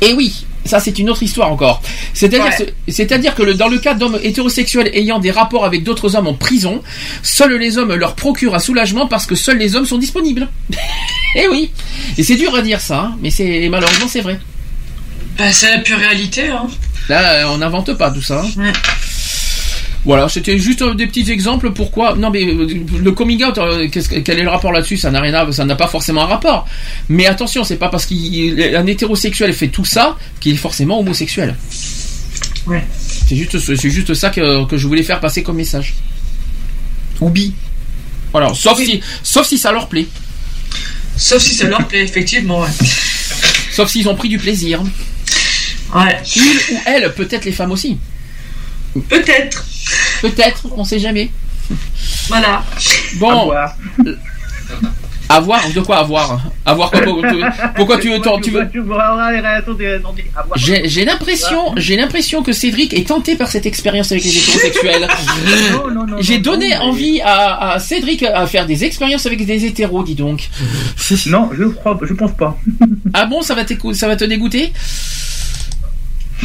Et 0.01 0.13
oui. 0.13 0.45
Ça, 0.65 0.79
c'est 0.79 0.97
une 0.99 1.09
autre 1.09 1.23
histoire 1.23 1.51
encore. 1.51 1.81
C'est-à-dire, 2.13 2.45
Ouais. 2.59 2.73
c'est-à-dire 2.87 3.35
que 3.35 3.43
le- 3.43 3.53
dans 3.53 3.67
le 3.67 3.77
cas 3.79 3.93
d'hommes 3.95 4.17
hétérosexuels 4.23 4.89
ayant 4.93 5.19
des 5.19 5.31
rapports 5.31 5.65
avec 5.65 5.83
d'autres 5.83 6.15
hommes 6.15 6.27
en 6.27 6.33
prison, 6.33 6.81
seuls 7.21 7.57
les 7.57 7.77
hommes 7.77 7.93
leur 7.93 8.15
procurent 8.15 8.55
un 8.55 8.59
soulagement 8.59 9.07
parce 9.07 9.25
que 9.25 9.35
seuls 9.35 9.57
les 9.57 9.75
hommes 9.75 9.85
sont 9.85 9.97
disponibles. 9.97 10.47
Et 11.35 11.47
oui. 11.49 11.71
Et 12.17 12.23
c'est 12.23 12.35
dur 12.35 12.55
à 12.55 12.61
dire 12.61 12.79
ça, 12.79 12.99
hein, 13.01 13.17
mais 13.21 13.29
c'est 13.31 13.67
malheureusement 13.69 14.07
c'est 14.07 14.21
vrai. 14.21 14.39
Bah, 15.37 15.51
c'est 15.51 15.69
la 15.71 15.79
pure 15.79 15.97
réalité, 15.97 16.47
hein. 16.49 16.67
Là, 17.09 17.49
on 17.51 17.57
n'invente 17.57 17.91
pas 17.95 18.11
tout 18.11 18.21
ça. 18.21 18.43
hein. 18.59 18.71
Voilà, 20.05 20.27
c'était 20.27 20.57
juste 20.59 20.81
euh, 20.81 20.93
des 20.95 21.07
petits 21.07 21.31
exemples. 21.31 21.71
Pourquoi 21.71 22.15
Non, 22.15 22.29
mais 22.29 22.43
euh, 22.43 22.67
le 22.99 23.11
coming 23.13 23.41
out, 23.45 23.57
euh, 23.57 23.87
quel 23.89 24.37
est 24.39 24.43
le 24.43 24.49
rapport 24.49 24.71
là-dessus? 24.73 24.97
Ça 24.97 25.11
n'a 25.11 25.21
rien 25.21 25.33
à, 25.33 25.49
ça 25.53 25.63
n'a 25.63 25.75
pas 25.75 25.87
forcément 25.87 26.23
un 26.23 26.27
rapport. 26.27 26.67
Mais 27.07 27.25
attention, 27.25 27.63
c'est 27.63 27.77
pas 27.77 27.87
parce 27.87 28.05
qu'un 28.05 28.85
hétérosexuel 28.85 29.53
fait 29.53 29.69
tout 29.69 29.85
ça 29.85 30.17
qu'il 30.41 30.53
est 30.53 30.57
forcément 30.57 30.99
homosexuel. 30.99 31.55
Ouais. 32.67 32.83
C'est 33.27 33.35
juste, 33.37 33.57
ce- 33.59 33.75
c'est 33.75 33.89
juste 33.89 34.13
ça 34.13 34.29
que, 34.29 34.65
que 34.65 34.77
je 34.77 34.87
voulais 34.87 35.03
faire 35.03 35.19
passer 35.21 35.41
comme 35.41 35.55
message. 35.57 35.93
Ou 37.21 37.29
bi. 37.29 37.53
Voilà, 38.33 38.53
sauf 38.53 38.77
si, 38.83 38.99
sauf 39.21 39.47
si 39.47 39.57
ça 39.57 39.71
leur 39.71 39.87
plaît. 39.87 40.07
Sauf 41.15 41.41
si 41.41 41.53
ça 41.53 41.67
leur 41.67 41.87
plaît, 41.87 42.03
effectivement, 42.03 42.61
ouais. 42.61 42.69
Sauf 43.71 43.89
s'ils 43.89 44.09
ont 44.09 44.15
pris 44.15 44.27
du 44.29 44.37
plaisir. 44.37 44.81
Ouais. 45.95 46.17
Il 46.35 46.41
ou 46.41 46.79
elle, 46.85 47.13
peut-être 47.13 47.45
les 47.45 47.51
femmes 47.51 47.71
aussi. 47.71 47.97
Peut-être. 49.09 49.65
Peut-être, 50.21 50.67
on 50.77 50.83
sait 50.83 50.99
jamais. 50.99 51.29
Voilà. 52.27 52.63
Bon. 53.19 53.51
Avoir 55.29 55.67
de 55.71 55.79
quoi 55.79 55.97
avoir 55.97 56.41
Avoir 56.65 56.91
quoi 56.91 57.01
pour- 57.01 57.21
tu- 57.21 57.43
Pourquoi 57.75 57.97
tu, 57.97 58.09
tu, 58.21 58.41
tu 58.41 58.51
veux 58.51 58.69
Tu 58.71 58.81
des- 60.13 60.25
à 60.35 60.43
voir. 60.43 60.57
J'ai 60.57 61.05
l'impression, 61.05 61.73
j'ai 61.77 61.95
l'impression 61.95 62.43
que 62.43 62.51
Cédric 62.51 62.93
est 62.93 63.07
tenté 63.07 63.35
par 63.35 63.47
cette 63.47 63.65
expérience 63.65 64.11
avec 64.11 64.23
les 64.25 64.37
hétérosexuels. 64.37 65.07
Non, 65.71 65.89
non, 65.89 66.05
non, 66.05 66.17
J'ai 66.19 66.37
donné 66.39 66.69
non, 66.71 66.75
mais- 66.79 66.85
envie 66.85 67.21
à, 67.21 67.71
à 67.71 67.79
Cédric 67.79 68.21
à 68.23 68.45
faire 68.47 68.67
des 68.67 68.83
expériences 68.83 69.25
avec 69.25 69.43
des 69.45 69.65
hétéros, 69.65 70.03
dis 70.03 70.13
donc. 70.15 70.49
Non, 71.25 71.49
je 71.57 71.63
crois, 71.65 71.97
je 72.03 72.13
pense 72.13 72.33
pas. 72.33 72.57
Ah 73.13 73.25
bon, 73.25 73.41
ça 73.41 73.55
va, 73.55 73.63
ça 73.93 74.07
va 74.07 74.15
te 74.15 74.25
dégoûter? 74.25 74.71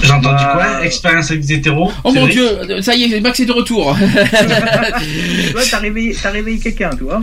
J'ai 0.03 0.13
entendu 0.13 0.43
quoi 0.53 0.85
Expérience 0.85 1.31
avec 1.31 1.45
des 1.45 1.55
hétéros 1.55 1.93
Oh 2.05 2.13
mon 2.13 2.27
dieu, 2.27 2.49
ça 2.83 2.95
y 2.95 3.13
est, 3.13 3.21
Max 3.21 3.41
est 3.41 3.47
de 3.47 3.53
retour. 3.53 3.97
tu 3.99 5.53
vois, 5.53 5.63
t'as 5.71 5.79
réveillé, 5.79 6.17
t'as 6.21 6.31
réveillé 6.31 6.59
quelqu'un, 6.59 6.91
tu 6.97 7.05
vois. 7.05 7.23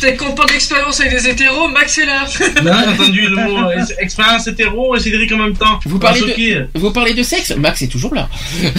T'es 0.00 0.16
content 0.16 0.44
d'expérience 0.46 1.00
avec 1.00 1.12
des 1.12 1.28
hétéros, 1.28 1.68
Max 1.68 1.98
est 1.98 2.06
là. 2.06 2.24
Non, 2.62 2.72
j'ai 2.84 2.88
entendu 3.02 3.20
le 3.22 3.36
mot 3.36 3.58
euh, 3.68 3.84
expérience 3.98 4.46
hétéro 4.46 4.96
et 4.96 5.00
Cédric 5.00 5.30
en 5.32 5.36
même 5.38 5.56
temps. 5.56 5.78
Vous 5.86 5.96
Ça 6.00 6.08
parlez, 6.08 6.20
de, 6.20 6.68
vous 6.78 6.90
parlez 6.90 7.14
de 7.14 7.22
sexe? 7.22 7.54
Max 7.56 7.82
est 7.82 7.88
toujours 7.88 8.14
là. 8.14 8.28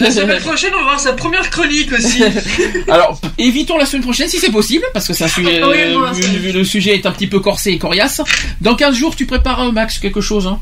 La 0.00 0.10
semaine 0.10 0.40
prochaine, 0.40 0.70
on 0.74 0.78
va 0.78 0.84
voir 0.84 1.00
sa 1.00 1.12
première 1.12 1.48
chronique 1.50 1.92
aussi. 1.92 2.22
Alors, 2.88 3.20
évitons 3.36 3.76
la 3.76 3.84
semaine 3.84 4.02
prochaine 4.02 4.28
si 4.28 4.38
c'est 4.38 4.50
possible, 4.50 4.84
parce 4.94 5.06
que 5.06 5.12
c'est 5.12 5.24
un 5.24 5.28
sujet, 5.28 5.62
Oui, 5.62 5.76
euh, 5.78 5.98
moi, 5.98 6.12
vu- 6.12 6.22
c'est- 6.22 6.28
vu 6.38 6.52
le 6.52 6.64
sujet 6.64 6.94
est 6.94 7.04
un 7.06 7.10
petit 7.12 7.26
peu 7.26 7.40
corsé 7.40 7.72
et 7.72 7.78
coriace. 7.78 8.22
Dans 8.62 8.74
15 8.74 8.96
jours, 8.96 9.14
tu 9.14 9.26
prépares, 9.26 9.60
euh, 9.64 9.72
Max, 9.72 9.98
quelque 9.98 10.17
chose, 10.20 10.46
hein 10.46 10.58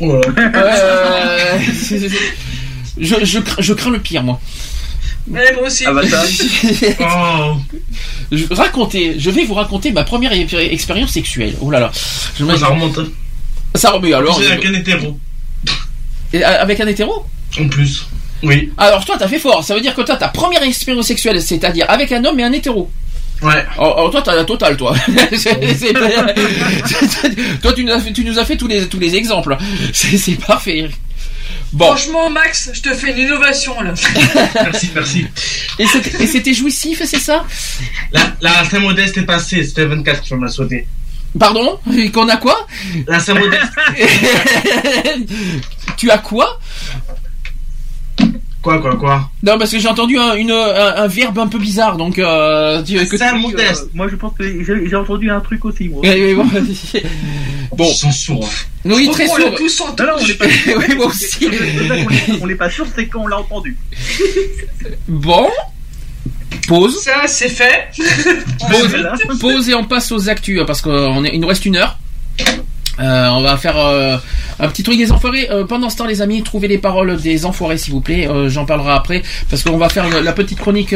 Oh 0.00 0.20
Euh, 0.38 1.58
je, 2.98 3.24
je, 3.24 3.38
cra- 3.38 3.60
je 3.60 3.72
crains 3.74 3.90
le 3.90 3.98
pire, 3.98 4.22
moi. 4.22 4.40
Ouais, 5.28 5.52
moi 5.54 5.66
aussi. 5.66 5.84
Oh. 7.00 7.56
Je, 8.32 8.44
racontez, 8.54 9.16
je 9.18 9.30
vais 9.30 9.44
vous 9.44 9.54
raconter 9.54 9.92
ma 9.92 10.04
première 10.04 10.32
expérience 10.32 11.10
sexuelle. 11.10 11.54
Oh 11.60 11.70
là 11.70 11.80
là. 11.80 11.90
Je 12.38 12.44
Ça 12.56 12.66
remonte. 12.66 13.00
Ça 13.74 13.90
remonte 13.90 14.12
alors. 14.12 14.40
Avec 14.40 14.64
un 14.64 14.74
hétéro. 14.74 15.18
Et, 16.32 16.44
euh, 16.44 16.62
avec 16.62 16.80
un 16.80 16.86
hétéro? 16.86 17.24
En 17.60 17.68
plus. 17.68 18.06
Oui. 18.42 18.72
Alors 18.78 19.04
toi, 19.04 19.16
t'as 19.18 19.28
fait 19.28 19.38
fort. 19.38 19.62
Ça 19.64 19.74
veut 19.74 19.80
dire 19.80 19.94
que 19.94 20.02
toi, 20.02 20.16
ta 20.16 20.28
première 20.28 20.62
expérience 20.62 21.06
sexuelle, 21.06 21.40
c'est-à-dire 21.42 21.84
avec 21.88 22.10
un 22.12 22.24
homme 22.24 22.38
et 22.40 22.44
un 22.44 22.52
hétéro. 22.52 22.90
Ouais. 23.42 23.64
Oh, 23.78 23.94
oh, 23.98 24.08
toi, 24.10 24.20
t'as 24.22 24.34
la 24.34 24.44
totale, 24.44 24.76
toi. 24.76 24.94
C'est- 25.32 25.74
c'est- 25.74 25.92
toi, 27.62 27.72
tu 27.72 27.84
nous 27.84 27.92
as 27.92 28.00
fait, 28.00 28.12
tu 28.12 28.24
nous 28.24 28.38
as 28.38 28.44
fait 28.44 28.56
tous 28.56 28.66
les 28.68 28.86
tous 28.86 28.98
les 28.98 29.14
exemples. 29.14 29.56
C'est 29.94 30.18
c'est 30.18 30.34
parfait. 30.34 30.90
Bon. 31.72 31.86
Franchement, 31.86 32.28
Max, 32.30 32.70
je 32.74 32.80
te 32.82 32.92
fais 32.94 33.12
une 33.12 33.18
innovation 33.18 33.80
là. 33.80 33.94
Merci, 34.54 34.90
merci. 34.94 35.26
Et 35.78 35.86
c'était- 35.86 36.22
et 36.24 36.26
c'était 36.26 36.52
jouissif, 36.54 37.00
c'est 37.04 37.20
ça? 37.20 37.44
La, 38.12 38.32
la 38.40 38.64
Saint-Modeste 38.68 39.16
est 39.18 39.22
passée, 39.22 39.62
c'était 39.64 39.84
24 39.86 40.22
je 40.28 40.34
me 40.34 40.44
la 40.46 40.50
souhaiter. 40.50 40.86
Pardon? 41.38 41.78
Qu'on 42.12 42.28
a 42.28 42.36
quoi? 42.38 42.66
La 43.06 43.20
Saint-Modeste. 43.20 43.62
Tu 45.96 46.10
as 46.10 46.18
quoi? 46.18 46.58
Quoi, 48.62 48.78
quoi, 48.78 48.94
quoi 48.96 49.30
Non, 49.42 49.58
parce 49.58 49.70
que 49.70 49.78
j'ai 49.78 49.88
entendu 49.88 50.18
un, 50.18 50.34
une, 50.34 50.50
un, 50.50 50.94
un 50.96 51.06
verbe 51.06 51.38
un 51.38 51.46
peu 51.46 51.58
bizarre, 51.58 51.96
donc 51.96 52.18
euh, 52.18 52.82
tu, 52.82 52.94
que 53.06 53.16
tu- 53.16 53.22
Euh, 53.22 53.74
moi, 53.94 54.06
je 54.10 54.16
pense 54.16 54.34
que 54.38 54.64
j'ai 54.86 54.96
entendu 54.96 55.30
un 55.30 55.40
truc 55.40 55.64
aussi, 55.64 55.88
moi. 55.88 56.02
Ouais, 56.02 56.10
ouais, 56.26 56.34
bon. 56.34 56.46
bon. 57.74 57.88
Ils 57.90 57.94
sont 57.94 58.12
sourds. 58.12 58.50
Oui, 58.84 59.08
très 59.10 59.26
sourd. 59.26 59.38
l'a 59.38 59.50
tous 59.52 59.80
entendu. 59.80 60.02
Non, 60.02 60.16
non, 60.16 60.22
on 60.22 60.26
n'est 60.26 60.34
pas 60.34 60.44
oui, 60.88 60.94
moi 60.96 61.06
aussi. 61.06 61.28
C'est 61.48 62.36
On 62.42 62.46
n'est 62.46 62.54
pas 62.54 62.68
sûr, 62.70 62.86
c'est 62.94 63.06
qu'on 63.06 63.26
l'a 63.26 63.38
entendu. 63.38 63.76
Bon. 65.08 65.48
Pause. 66.68 67.02
Ça, 67.02 67.26
c'est 67.26 67.48
fait. 67.48 67.88
Pause, 68.68 69.38
pause 69.40 69.68
et 69.70 69.74
on 69.74 69.84
passe 69.84 70.12
aux 70.12 70.28
actus, 70.28 70.60
hein, 70.60 70.64
parce 70.66 70.82
qu'il 70.82 70.92
nous 71.40 71.48
reste 71.48 71.64
une 71.64 71.76
heure. 71.76 71.98
Euh, 72.98 73.28
on 73.28 73.42
va 73.42 73.56
faire 73.56 73.78
euh, 73.78 74.16
un 74.58 74.68
petit 74.68 74.82
truc 74.82 74.98
des 74.98 75.12
enfoirés. 75.12 75.48
Euh, 75.50 75.64
pendant 75.64 75.88
ce 75.88 75.96
temps, 75.96 76.06
les 76.06 76.22
amis, 76.22 76.42
trouvez 76.42 76.68
les 76.68 76.78
paroles 76.78 77.16
des 77.20 77.46
enfoirés, 77.46 77.78
s'il 77.78 77.92
vous 77.92 78.00
plaît. 78.00 78.28
J'en 78.48 78.64
parlerai 78.64 78.92
après, 78.92 79.22
parce 79.48 79.62
qu'on 79.62 79.78
va 79.78 79.88
faire 79.88 80.22
la 80.22 80.32
petite 80.32 80.58
chronique 80.58 80.94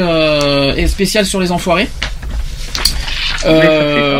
spéciale 0.87 1.27
sur 1.27 1.41
les 1.41 1.53
enfoirés. 1.53 1.89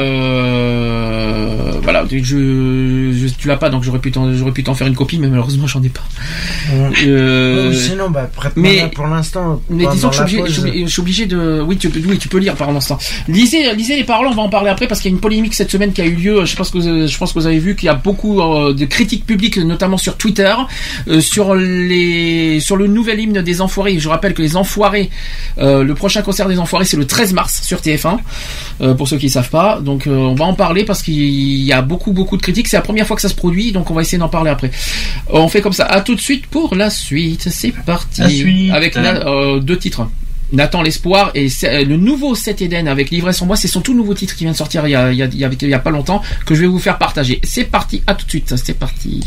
Euh, 0.05 1.71
voilà, 1.83 2.05
je, 2.11 2.17
je- 2.23 3.35
tu 3.39 3.49
l'as 3.49 3.57
pas, 3.57 3.69
donc 3.71 3.83
j'aurais 3.85 3.99
pu 3.99 4.11
t'en, 4.11 4.75
faire 4.75 4.87
une 4.87 4.95
copie, 4.95 5.19
mais 5.19 5.29
malheureusement 5.29 5.67
j'en 5.67 5.83
ai 5.83 5.89
pas. 5.91 6.01
Euh, 7.07 7.73
sinon, 7.73 8.11
bah, 8.11 8.31
mais- 8.57 8.89
pour 8.95 9.07
l'instant. 9.07 9.61
mais 9.69 9.87
disons 9.93 10.09
que 10.11 10.17
je 10.17 10.25
suis, 10.27 11.01
obligé, 11.01 11.27
de. 11.27 11.61
Oui 11.67 11.77
tu, 11.77 11.91
peux, 11.91 12.01
oui, 12.09 12.19
tu 12.19 12.29
peux 12.29 12.39
lire 12.39 12.55
par 12.55 12.73
l'instant. 12.73 12.99
Lisez, 13.29 13.75
lisez 13.75 13.97
les 13.97 14.05
paroles, 14.05 14.27
on 14.29 14.35
va 14.35 14.43
en 14.43 14.49
parler 14.49 14.71
après 14.71 14.87
parce 14.87 15.01
qu'il 15.01 15.11
y 15.11 15.15
a 15.15 15.17
une 15.17 15.21
polémique 15.21 15.55
cette 15.55 15.71
semaine 15.71 15.93
qui 15.93 16.01
a 16.01 16.07
eu 16.07 16.15
lieu. 16.15 16.45
Je 16.45 16.57
pense 16.57 16.71
que 16.71 16.79
vous, 16.79 17.07
je 17.07 17.19
pense 17.19 17.33
que 17.33 17.39
vous 17.39 17.47
avez 17.47 17.59
vu 17.59 17.77
qu'il 17.77 17.87
y 17.87 17.91
a 17.91 17.95
beaucoup 17.95 18.41
euh, 18.41 18.73
de 18.73 18.85
critiques 18.87 19.27
publiques, 19.27 19.59
notamment 19.59 19.99
sur 19.99 20.17
Twitter, 20.17 20.55
euh, 21.09 21.21
sur 21.21 21.55
les, 21.55 22.61
sur 22.61 22.77
le 22.77 22.87
nouvel 22.87 23.21
hymne 23.21 23.43
des 23.43 23.61
Enfoirés. 23.61 23.99
Je 23.99 24.09
rappelle 24.09 24.33
que 24.35 24.43
les 24.43 24.57
Enfoirés, 24.57 25.11
euh, 25.59 25.83
le 25.83 25.95
prochain 25.95 26.23
concert 26.23 26.49
des 26.49 26.59
Enfoirés, 26.59 26.85
c'est 26.87 26.97
le 26.97 27.07
13 27.07 27.33
mars 27.35 27.61
sur 27.63 27.81
TF1. 27.81 28.19
euh, 28.81 28.95
pour 28.95 29.07
ceux 29.09 29.14
qui 29.19 29.27
ne 29.27 29.31
savent 29.31 29.51
pas, 29.51 29.81
donc 29.81 30.07
euh, 30.07 30.15
on 30.15 30.35
va 30.35 30.45
en 30.45 30.55
parler 30.55 30.85
parce 30.85 31.03
qu'il 31.03 31.15
y 31.63 31.73
a 31.73 31.83
beaucoup 31.83 32.13
beaucoup 32.13 32.37
de 32.37 32.43
critiques. 32.43 32.69
C'est 32.69 32.77
la 32.77 32.83
première 32.83 33.07
fois 33.07 33.17
que 33.17 33.23
ça 33.23 33.29
se 33.29 33.35
produit, 33.35 33.73
donc 33.73 33.91
on 33.91 33.95
va 33.95 34.03
essayer 34.03 34.19
d'en 34.19 34.29
parler 34.29 34.51
après. 34.51 34.71
On 35.31 35.49
fait 35.49 35.61
comme 35.61 35.73
ça. 35.73 35.85
À 35.87 36.01
tout 36.01 36.15
de 36.15 36.21
suite 36.21 36.47
pour 36.47 36.75
la 36.75 36.91
suite. 36.91 37.49
C'est 37.51 37.73
parti. 37.73 38.21
La 38.21 38.29
suite. 38.29 38.73
Avec 38.73 38.97
euh, 38.97 39.61
deux 39.61 39.79
titres. 39.79 40.09
Nathan 40.53 40.83
l'espoir 40.83 41.31
et 41.35 41.49
euh, 41.65 41.85
le 41.85 41.97
nouveau 41.97 42.35
7 42.37 42.63
Eden 42.63 42.87
avec 42.87 43.11
l'ivresse 43.11 43.41
en 43.43 43.47
moi, 43.47 43.57
c'est 43.57 43.67
son 43.67 43.81
tout 43.81 43.95
nouveau 43.95 44.15
titre 44.15 44.37
qui 44.37 44.45
vient 44.45 44.53
de 44.53 44.57
sortir 44.57 44.87
il 44.87 44.91
y 44.91 44.95
a, 44.95 45.11
il 45.11 45.19
y 45.19 45.23
a, 45.23 45.27
il 45.27 45.39
y 45.39 45.45
a- 45.45 45.51
il 45.61 45.69
y 45.69 45.75
a 45.75 45.79
pas 45.81 45.91
longtemps 45.91 46.23
que 46.47 46.55
je 46.55 46.61
vais 46.61 46.67
vous 46.67 46.79
faire 46.79 46.99
partager. 46.99 47.41
C'est 47.43 47.65
parti, 47.65 48.03
à 48.07 48.15
tout 48.15 48.25
de 48.27 48.31
suite, 48.31 48.55
c'est 48.57 48.79
parti. 48.79 49.21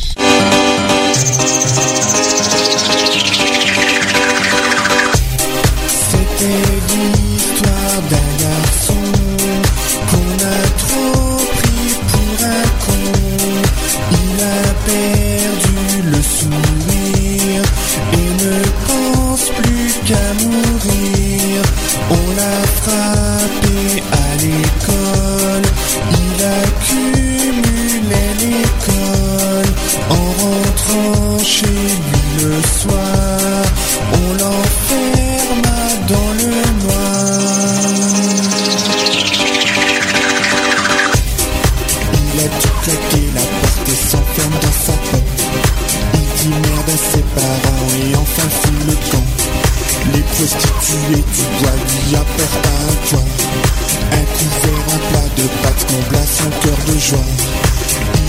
Cœur 56.49 56.77
de. 56.85 56.97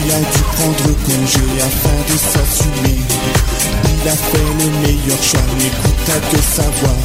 Il 0.04 0.12
a 0.12 0.18
dû 0.18 0.42
prendre 0.56 0.88
congé 1.04 1.44
afin 1.60 1.98
de 2.10 2.16
s'assumer. 2.16 2.98
Il 3.84 4.08
a 4.08 4.16
fait 4.16 4.50
le 4.58 4.70
meilleur 4.86 5.22
choix, 5.22 5.40
n'écouta 5.58 6.18
que 6.30 6.40
sa 6.42 6.62
voix. 6.62 6.96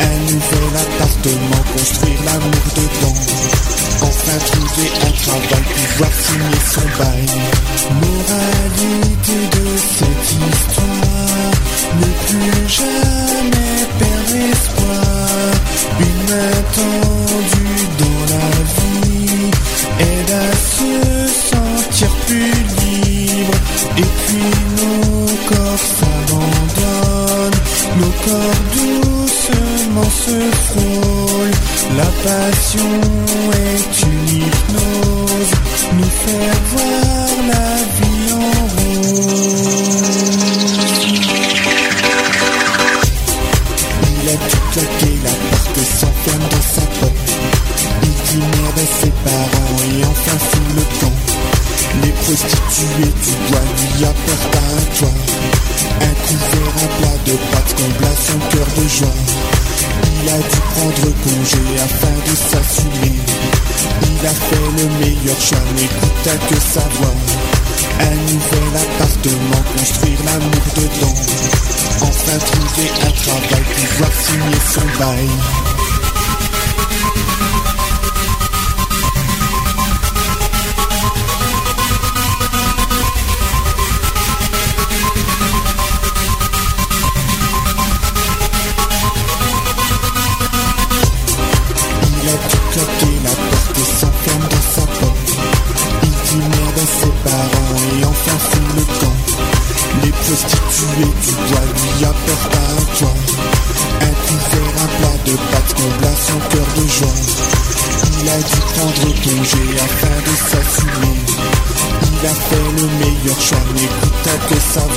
Un 0.00 0.18
nouvel 0.32 0.72
appartement, 0.74 1.64
construire 1.76 2.22
l'amour 2.24 2.66
dedans. 2.76 3.85
Enfin 4.02 4.38
trouver 4.50 4.90
un 5.02 5.12
travail, 5.22 5.64
pouvoir 5.74 6.12
signer 6.12 6.60
son 6.72 6.86
bail. 6.98 7.26
Moralité 8.02 9.38
de 9.56 9.66
cette 9.76 10.28
histoire, 10.50 11.52
ne 12.00 12.08
plus 12.26 12.68
jamais 12.68 13.76
perdre 13.98 14.36
espoir. 14.52 15.06
Une 16.00 16.22
main 16.28 16.58
tendue 16.74 17.86
dans 17.98 18.22
la 18.34 18.48
vie 18.76 19.50
aide 20.00 20.32
à 20.32 20.52
se 20.74 20.92
sentir 21.50 22.10
plus 22.26 22.56
libre. 22.80 23.56
Et 23.96 24.10
puis 24.26 24.50
nos 24.76 25.26
corps 25.48 25.84
s'abandonnent, 25.98 27.60
nos 27.98 28.14
corps 28.24 28.56
se 30.04 30.38
frôlent. 30.68 31.58
La 31.96 32.04
passion 32.04 33.00
est 33.52 34.02
une 34.02 34.28
hypnose, 34.36 35.52
nous 35.92 36.12
faire 36.24 36.58
voir 36.72 37.28
la 37.52 37.68
vie 37.96 38.32
en 38.32 38.36
rose. 38.76 39.16
Il 44.02 44.28
a 44.28 44.36
tout 44.36 44.64
claqué, 44.72 45.12
la 45.24 45.34
porte 45.50 45.80
s'enferme 45.98 46.46
dans 46.50 46.66
sa 46.74 46.84
poche. 47.00 47.36
Il 48.02 48.08
dit 48.08 48.38
merde 48.38 48.82
ses 49.00 49.12
parents 49.24 49.78
et 49.84 50.04
enfin 50.04 50.38
fout 50.38 50.68
le 50.74 50.84
camp. 51.00 51.16
Les 52.02 52.12
prostituées 52.12 53.14
du 53.24 53.32
bois 53.48 53.66
lui 53.78 54.04
apportent 54.04 54.56
un 54.56 54.82
toit. 54.98 55.25
Un 56.28 56.88
plat 56.98 57.18
de 57.24 57.36
pâtes 57.52 57.74
combla 57.76 58.10
son 58.16 58.38
cœur 58.50 58.66
de 58.76 58.88
joie. 58.88 59.20
Il 60.02 60.28
a 60.28 60.38
dû 60.38 60.58
prendre 60.74 61.08
congé 61.22 61.62
afin 61.84 62.16
de 62.28 62.34
s'assumer. 62.34 63.14
Il 64.02 64.26
a 64.26 64.34
fait 64.34 64.68
le 64.76 64.86
meilleur 64.98 65.40
choix, 65.40 65.64
n'écouta 65.76 66.36
que 66.48 66.58
sa 66.60 66.80
voix. 66.98 67.14
Un 68.00 68.16
nouvel 68.26 68.72
appartement, 68.74 69.62
construire 69.78 70.20
l'amour 70.24 70.66
dedans. 70.74 71.14
Enfin 72.02 72.38
trouver 72.38 72.90
un 73.06 73.12
travail, 73.12 73.64
pouvoir 73.76 74.12
signer 74.12 74.60
son 74.74 74.86
bail. 74.98 75.30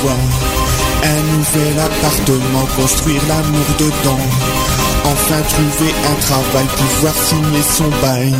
Un 0.01 1.21
nouvel 1.35 1.77
appartement, 1.77 2.65
construire 2.77 3.21
l'amour 3.27 3.65
dedans. 3.77 4.23
Enfin 5.03 5.41
trouver 5.41 5.93
un 6.09 6.15
travail, 6.21 6.65
pouvoir 6.77 7.13
signer 7.13 7.61
son 7.61 7.89
bail. 8.01 8.33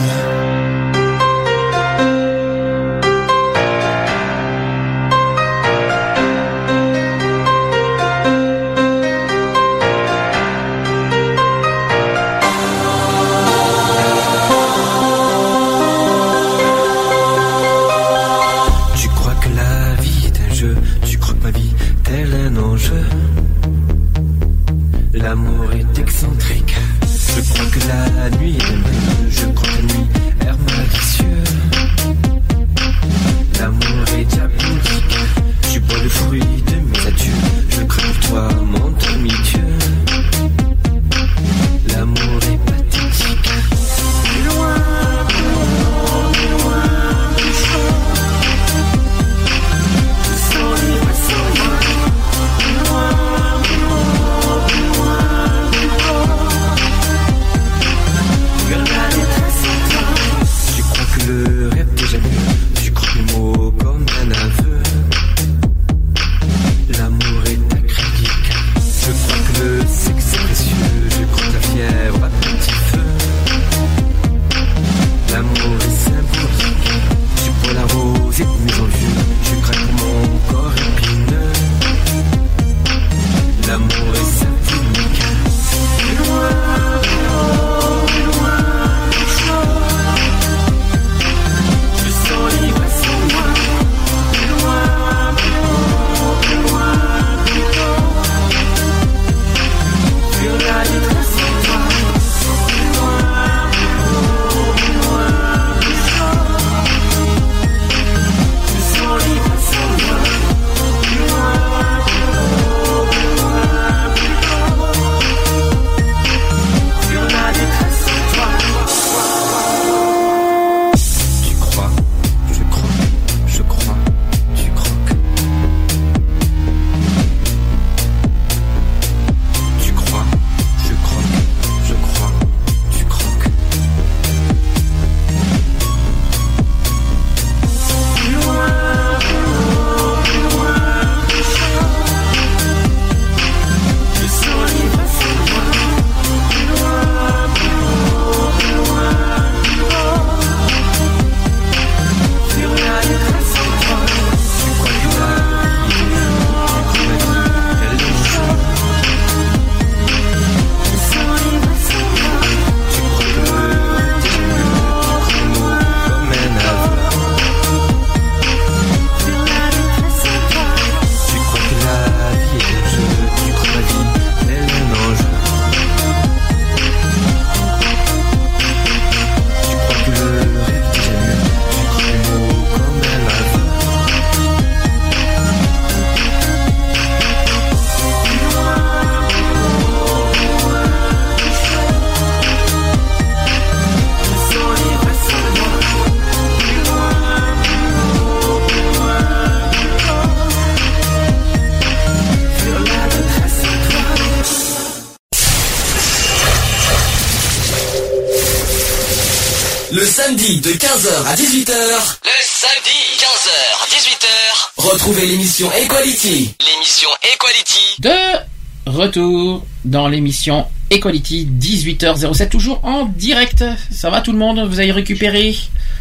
Retour 219.10 219.66
dans 219.86 220.08
l'émission 220.08 220.66
Equality 220.92 221.48
18h07 221.60 222.50
toujours 222.50 222.84
en 222.86 223.06
direct. 223.06 223.64
Ça 223.90 224.10
va 224.10 224.22
tout 224.22 224.32
le 224.32 224.38
monde? 224.38 224.60
Vous 224.68 224.80
avez 224.80 224.92
récupéré? 224.92 225.56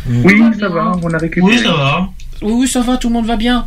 Oui, 0.06 0.42
ça 0.58 0.68
va, 0.68 0.92
on 1.02 1.12
a 1.12 1.18
récupéré. 1.18 1.56
Oui, 1.56 1.62
ça 1.62 1.72
va. 1.72 2.08
Oui, 2.42 2.52
oui, 2.52 2.68
ça 2.68 2.82
va, 2.82 2.96
tout 2.98 3.08
le 3.08 3.14
monde 3.14 3.26
va 3.26 3.36
bien? 3.36 3.66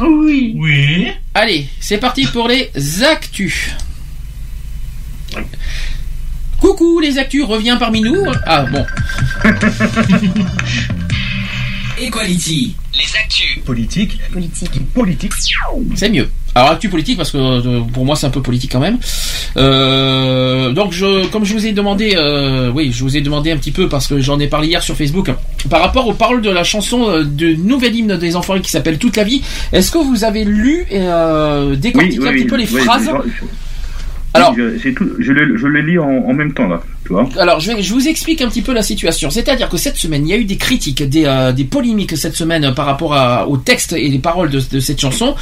Oui. 0.00 0.54
Oui. 0.56 1.08
Allez, 1.34 1.66
c'est 1.80 1.98
parti 1.98 2.26
pour 2.26 2.48
les 2.48 2.70
actus. 3.02 3.70
Coucou 6.58 6.98
les 7.00 7.18
actus, 7.18 7.44
reviens 7.44 7.76
parmi 7.76 8.00
nous. 8.00 8.24
Ah 8.46 8.64
bon. 8.64 8.84
Equality. 12.00 12.74
Les 12.94 13.18
actus. 13.22 13.60
Politique. 13.64 14.18
Politique. 14.32 14.92
Politique. 14.92 15.32
C'est 15.94 16.10
mieux. 16.10 16.28
Alors 16.58 16.72
actu 16.72 16.88
politique 16.88 17.16
parce 17.16 17.30
que 17.30 17.38
euh, 17.38 17.80
pour 17.92 18.04
moi 18.04 18.16
c'est 18.16 18.26
un 18.26 18.30
peu 18.30 18.42
politique 18.42 18.72
quand 18.72 18.80
même. 18.80 18.98
Euh, 19.56 20.72
donc 20.72 20.92
je, 20.92 21.26
comme 21.28 21.44
je 21.44 21.52
vous 21.54 21.66
ai 21.66 21.72
demandé, 21.72 22.14
euh, 22.16 22.70
oui, 22.74 22.90
je 22.92 23.02
vous 23.04 23.16
ai 23.16 23.20
demandé 23.20 23.50
un 23.52 23.56
petit 23.56 23.70
peu 23.70 23.88
parce 23.88 24.06
que 24.06 24.20
j'en 24.20 24.38
ai 24.40 24.46
parlé 24.48 24.68
hier 24.68 24.82
sur 24.82 24.96
Facebook 24.96 25.30
par 25.70 25.80
rapport 25.80 26.06
aux 26.08 26.14
paroles 26.14 26.42
de 26.42 26.50
la 26.50 26.64
chanson 26.64 27.22
de 27.24 27.54
nouvel 27.54 27.94
hymne 27.94 28.16
des 28.16 28.36
enfants 28.36 28.58
qui 28.60 28.70
s'appelle 28.70 28.98
Toute 28.98 29.16
la 29.16 29.24
vie. 29.24 29.42
Est-ce 29.72 29.90
que 29.90 29.98
vous 29.98 30.24
avez 30.24 30.44
lu 30.44 30.84
et 30.90 30.98
décortiqué 31.76 32.16
un 32.28 32.32
petit 32.32 32.44
peu 32.46 32.56
les 32.56 32.66
phrases 32.84 33.08
Alors- 34.34 34.54
je, 34.56 34.90
tout- 34.90 35.10
je 35.18 35.32
le, 35.32 35.56
je 35.56 35.66
le 35.66 35.80
lis 35.80 35.98
en, 35.98 36.04
en 36.06 36.34
même 36.34 36.52
temps 36.52 36.68
là, 36.68 36.82
tu 37.04 37.14
vois. 37.14 37.26
Alors, 37.38 37.60
je, 37.60 37.72
je 37.80 37.94
vous 37.94 38.06
explique 38.08 38.42
un 38.42 38.48
petit 38.48 38.60
peu 38.60 38.74
la 38.74 38.82
situation. 38.82 39.30
C'est-à-dire 39.30 39.70
que 39.70 39.78
cette 39.78 39.96
semaine, 39.96 40.26
il 40.26 40.30
y 40.30 40.34
a 40.34 40.36
eu 40.36 40.44
des 40.44 40.58
critiques, 40.58 41.02
des, 41.02 41.24
euh, 41.24 41.50
des 41.52 41.64
polémiques 41.64 42.14
cette 42.16 42.36
semaine 42.36 42.74
par 42.74 42.84
rapport 42.84 43.14
à- 43.14 43.48
au 43.48 43.56
texte 43.56 43.94
et 43.94 44.06
les 44.08 44.18
paroles 44.18 44.50
de, 44.50 44.60
de 44.70 44.80
cette 44.80 45.00
chanson, 45.00 45.34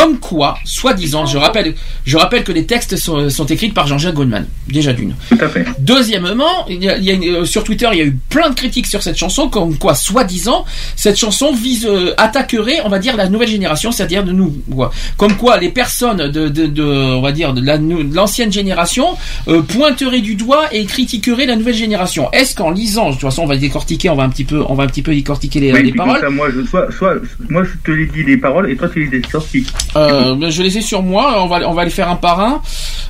comme 0.00 0.18
quoi, 0.18 0.56
soi-disant, 0.64 1.26
je 1.26 1.36
rappelle, 1.38 1.74
je 2.04 2.16
rappelle 2.16 2.44
que 2.44 2.52
les 2.52 2.64
textes 2.64 2.96
sont, 2.96 3.28
sont 3.28 3.44
écrits 3.46 3.68
par 3.70 3.86
Jean-Jacques 3.86 4.14
Goldman, 4.14 4.46
déjà 4.68 4.92
d'une. 4.92 5.14
Tout 5.28 5.38
à 5.40 5.48
fait. 5.48 5.64
Deuxièmement, 5.78 6.66
il 6.68 6.82
y 6.82 6.88
a, 6.88 6.96
il 6.96 7.04
y 7.04 7.10
a 7.10 7.14
une- 7.14 7.24
euh, 7.24 7.44
sur 7.44 7.64
Twitter, 7.64 7.88
il 7.92 7.98
y 7.98 8.02
a 8.02 8.04
eu 8.04 8.16
plein 8.28 8.48
de 8.50 8.54
critiques 8.54 8.86
sur 8.86 9.02
cette 9.02 9.16
chanson, 9.18 9.48
comme 9.48 9.76
quoi, 9.76 9.94
soi-disant, 9.94 10.64
cette 10.96 11.18
chanson 11.18 11.52
vise, 11.52 11.86
euh, 11.86 12.14
attaquerait, 12.16 12.80
on 12.84 12.88
va 12.88 12.98
dire, 12.98 13.16
la 13.16 13.28
nouvelle 13.28 13.48
génération, 13.48 13.92
c'est-à-dire 13.92 14.24
de 14.24 14.32
nous, 14.32 14.56
quoi. 14.70 14.90
comme 15.16 15.36
quoi 15.36 15.58
les 15.58 15.68
personnes 15.68 16.30
de, 16.30 16.48
de, 16.48 16.66
de, 16.66 16.82
on 16.82 17.20
va 17.20 17.32
dire, 17.32 17.52
de 17.52 17.60
la- 17.60 17.78
de 17.78 18.14
l'ancienne 18.14 18.52
génération 18.52 19.08
euh, 19.48 19.62
pointeraient 19.62 20.20
du 20.20 20.34
doigt 20.34 20.64
et 20.72 20.84
critiqueraient 20.86 21.46
la 21.46 21.56
nouvelle 21.56 21.74
génération. 21.74 22.30
Est-ce 22.32 22.54
qu'en 22.54 22.70
lisant, 22.70 23.08
de 23.08 23.12
toute 23.12 23.20
façon, 23.22 23.42
on 23.42 23.46
va 23.46 23.56
décortiquer, 23.56 24.08
on 24.10 24.16
va 24.16 24.22
un 24.24 24.28
petit 24.30 24.44
peu, 24.44 24.62
on 24.68 24.74
va 24.74 24.84
un 24.84 24.86
petit 24.86 25.02
peu 25.02 25.12
décortiquer 25.14 25.60
les, 25.60 25.72
Oui, 25.72 25.82
les 25.82 25.92
paroles? 25.92 26.20
ça, 26.20 26.30
moi, 26.30 26.48
je, 26.54 26.64
soit, 26.66 26.88
soit, 26.96 27.14
moi, 27.48 27.64
je 27.64 27.70
te 27.84 27.90
les 27.90 28.06
dis 28.06 28.22
les 28.22 28.36
paroles 28.36 28.70
et 28.70 28.76
toi, 28.76 28.88
tu 28.88 29.04
les 29.10 29.22
sorties. 29.30 29.66
Euh, 29.96 30.50
je 30.50 30.62
les 30.62 30.78
ai 30.78 30.82
sur 30.82 31.02
moi, 31.02 31.42
on 31.42 31.46
va, 31.46 31.68
on 31.68 31.74
va 31.74 31.84
les 31.84 31.90
faire 31.90 32.08
un 32.08 32.16
par 32.16 32.40
un. 32.40 32.62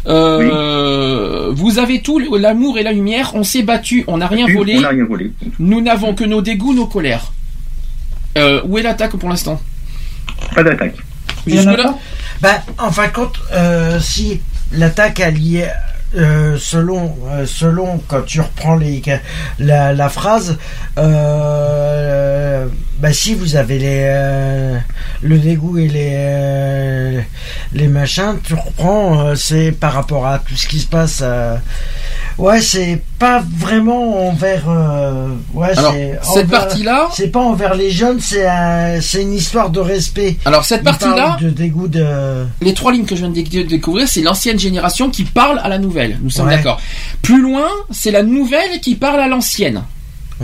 Euh, 0.07 1.51
Vous 1.53 1.79
avez 1.79 2.01
tout, 2.01 2.19
l'amour 2.19 2.79
et 2.79 2.83
la 2.83 2.93
lumière, 2.93 3.33
on 3.35 3.45
s'est 3.45 3.63
battu, 3.63 4.05
on 4.07 4.19
n'a 4.19 4.27
rien 4.27 4.47
volé. 4.53 4.77
On 4.79 4.81
n'a 4.81 4.89
rien 4.89 5.05
volé. 5.05 5.33
Nous 5.59 5.81
n'avons 5.81 6.15
que 6.15 6.25
nos 6.25 6.41
dégoûts, 6.41 6.73
nos 6.75 6.87
colères. 6.87 7.33
Euh, 8.39 8.63
où 8.65 8.79
est 8.79 8.83
l'attaque 8.83 9.17
pour 9.17 9.29
l'instant? 9.29 9.61
Pas 10.55 10.63
d'attaque. 10.63 10.95
Jusque-là? 11.47 11.97
Ben, 12.41 12.55
en 12.79 12.91
fin 12.91 13.09
de 13.09 13.13
compte, 13.13 13.37
euh, 13.53 14.01
si 14.01 14.41
l'attaque 14.73 15.21
est 15.21 15.31
liée, 15.33 15.67
euh, 16.17 16.57
selon, 16.59 17.15
euh, 17.29 17.45
selon 17.47 18.01
quand 18.09 18.23
tu 18.25 18.41
reprends 18.41 18.77
les, 18.77 19.03
la, 19.59 19.93
la 19.93 20.09
phrase, 20.09 20.59
ben, 23.01 23.13
si 23.13 23.35
vous 23.35 23.57
avez 23.57 23.79
les, 23.79 24.03
euh, 24.05 24.79
le 25.23 25.39
dégoût 25.39 25.79
et 25.79 25.89
les, 25.89 26.13
euh, 26.15 27.21
les 27.73 27.89
machins, 27.89 28.37
tu 28.45 28.55
reprends, 28.55 29.21
euh, 29.27 29.35
c'est 29.35 29.73
par 29.73 29.93
rapport 29.95 30.27
à 30.27 30.39
tout 30.39 30.55
ce 30.55 30.67
qui 30.69 30.79
se 30.79 30.87
passe. 30.87 31.23
ouais, 32.39 32.61
c'est 32.61 33.03
pas 33.19 33.43
vraiment 33.57 34.29
envers. 34.29 34.67
ouais, 35.55 35.79
Alors, 35.79 35.95
cette 36.23 36.49
partie-là- 36.49 37.09
C'est 37.15 37.29
pas 37.29 37.41
envers 37.41 37.75
les 37.75 37.91
jeunes, 37.91 38.21
c'est 38.21 38.47
c'est 39.01 39.23
une 39.23 39.33
histoire 39.35 39.71
de 39.71 39.81
respect. 39.81 40.37
Alors 40.45 40.65
cette 40.65 40.83
partie-là, 40.85 41.37
de 41.41 41.51
dégoût 41.51 41.89
de. 41.89 42.47
les 42.61 42.75
trois 42.75 42.93
lignes 42.93 43.05
que 43.07 43.15
je 43.17 43.21
viens 43.21 43.31
de 43.31 43.41
dé- 43.41 43.65
découvrir, 43.65 44.09
c'est 44.09 44.23
l'ancienne 44.23 44.59
génération 44.59 45.11
qui 45.11 45.25
parle 45.25 45.59
à 45.63 45.69
la 45.69 45.79
nouvelle. 45.79 46.19
Nous 46.23 46.31
sommes 46.31 46.49
Ouais. 46.49 46.57
d'accord. 46.57 46.81
Plus 47.23 47.41
loin, 47.43 47.69
c'est 47.91 48.11
la 48.11 48.23
nouvelle 48.23 48.81
qui 48.81 48.95
parle 48.95 49.21
à 49.21 49.29
l'ancienne. 49.29 49.83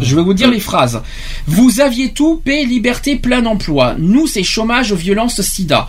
Je 0.01 0.15
vais 0.17 0.23
vous 0.23 0.35
dire 0.35 0.51
les 0.51 0.61
phrases. 0.61 1.01
Vous 1.47 1.81
aviez 1.81 2.11
tout, 2.11 2.41
paix, 2.45 2.65
liberté, 2.65 3.17
plein 3.17 3.45
emploi. 3.47 3.95
Nous, 3.99 4.27
c'est 4.27 4.43
chômage, 4.43 4.93
violence, 4.93 5.41
sida. 5.41 5.87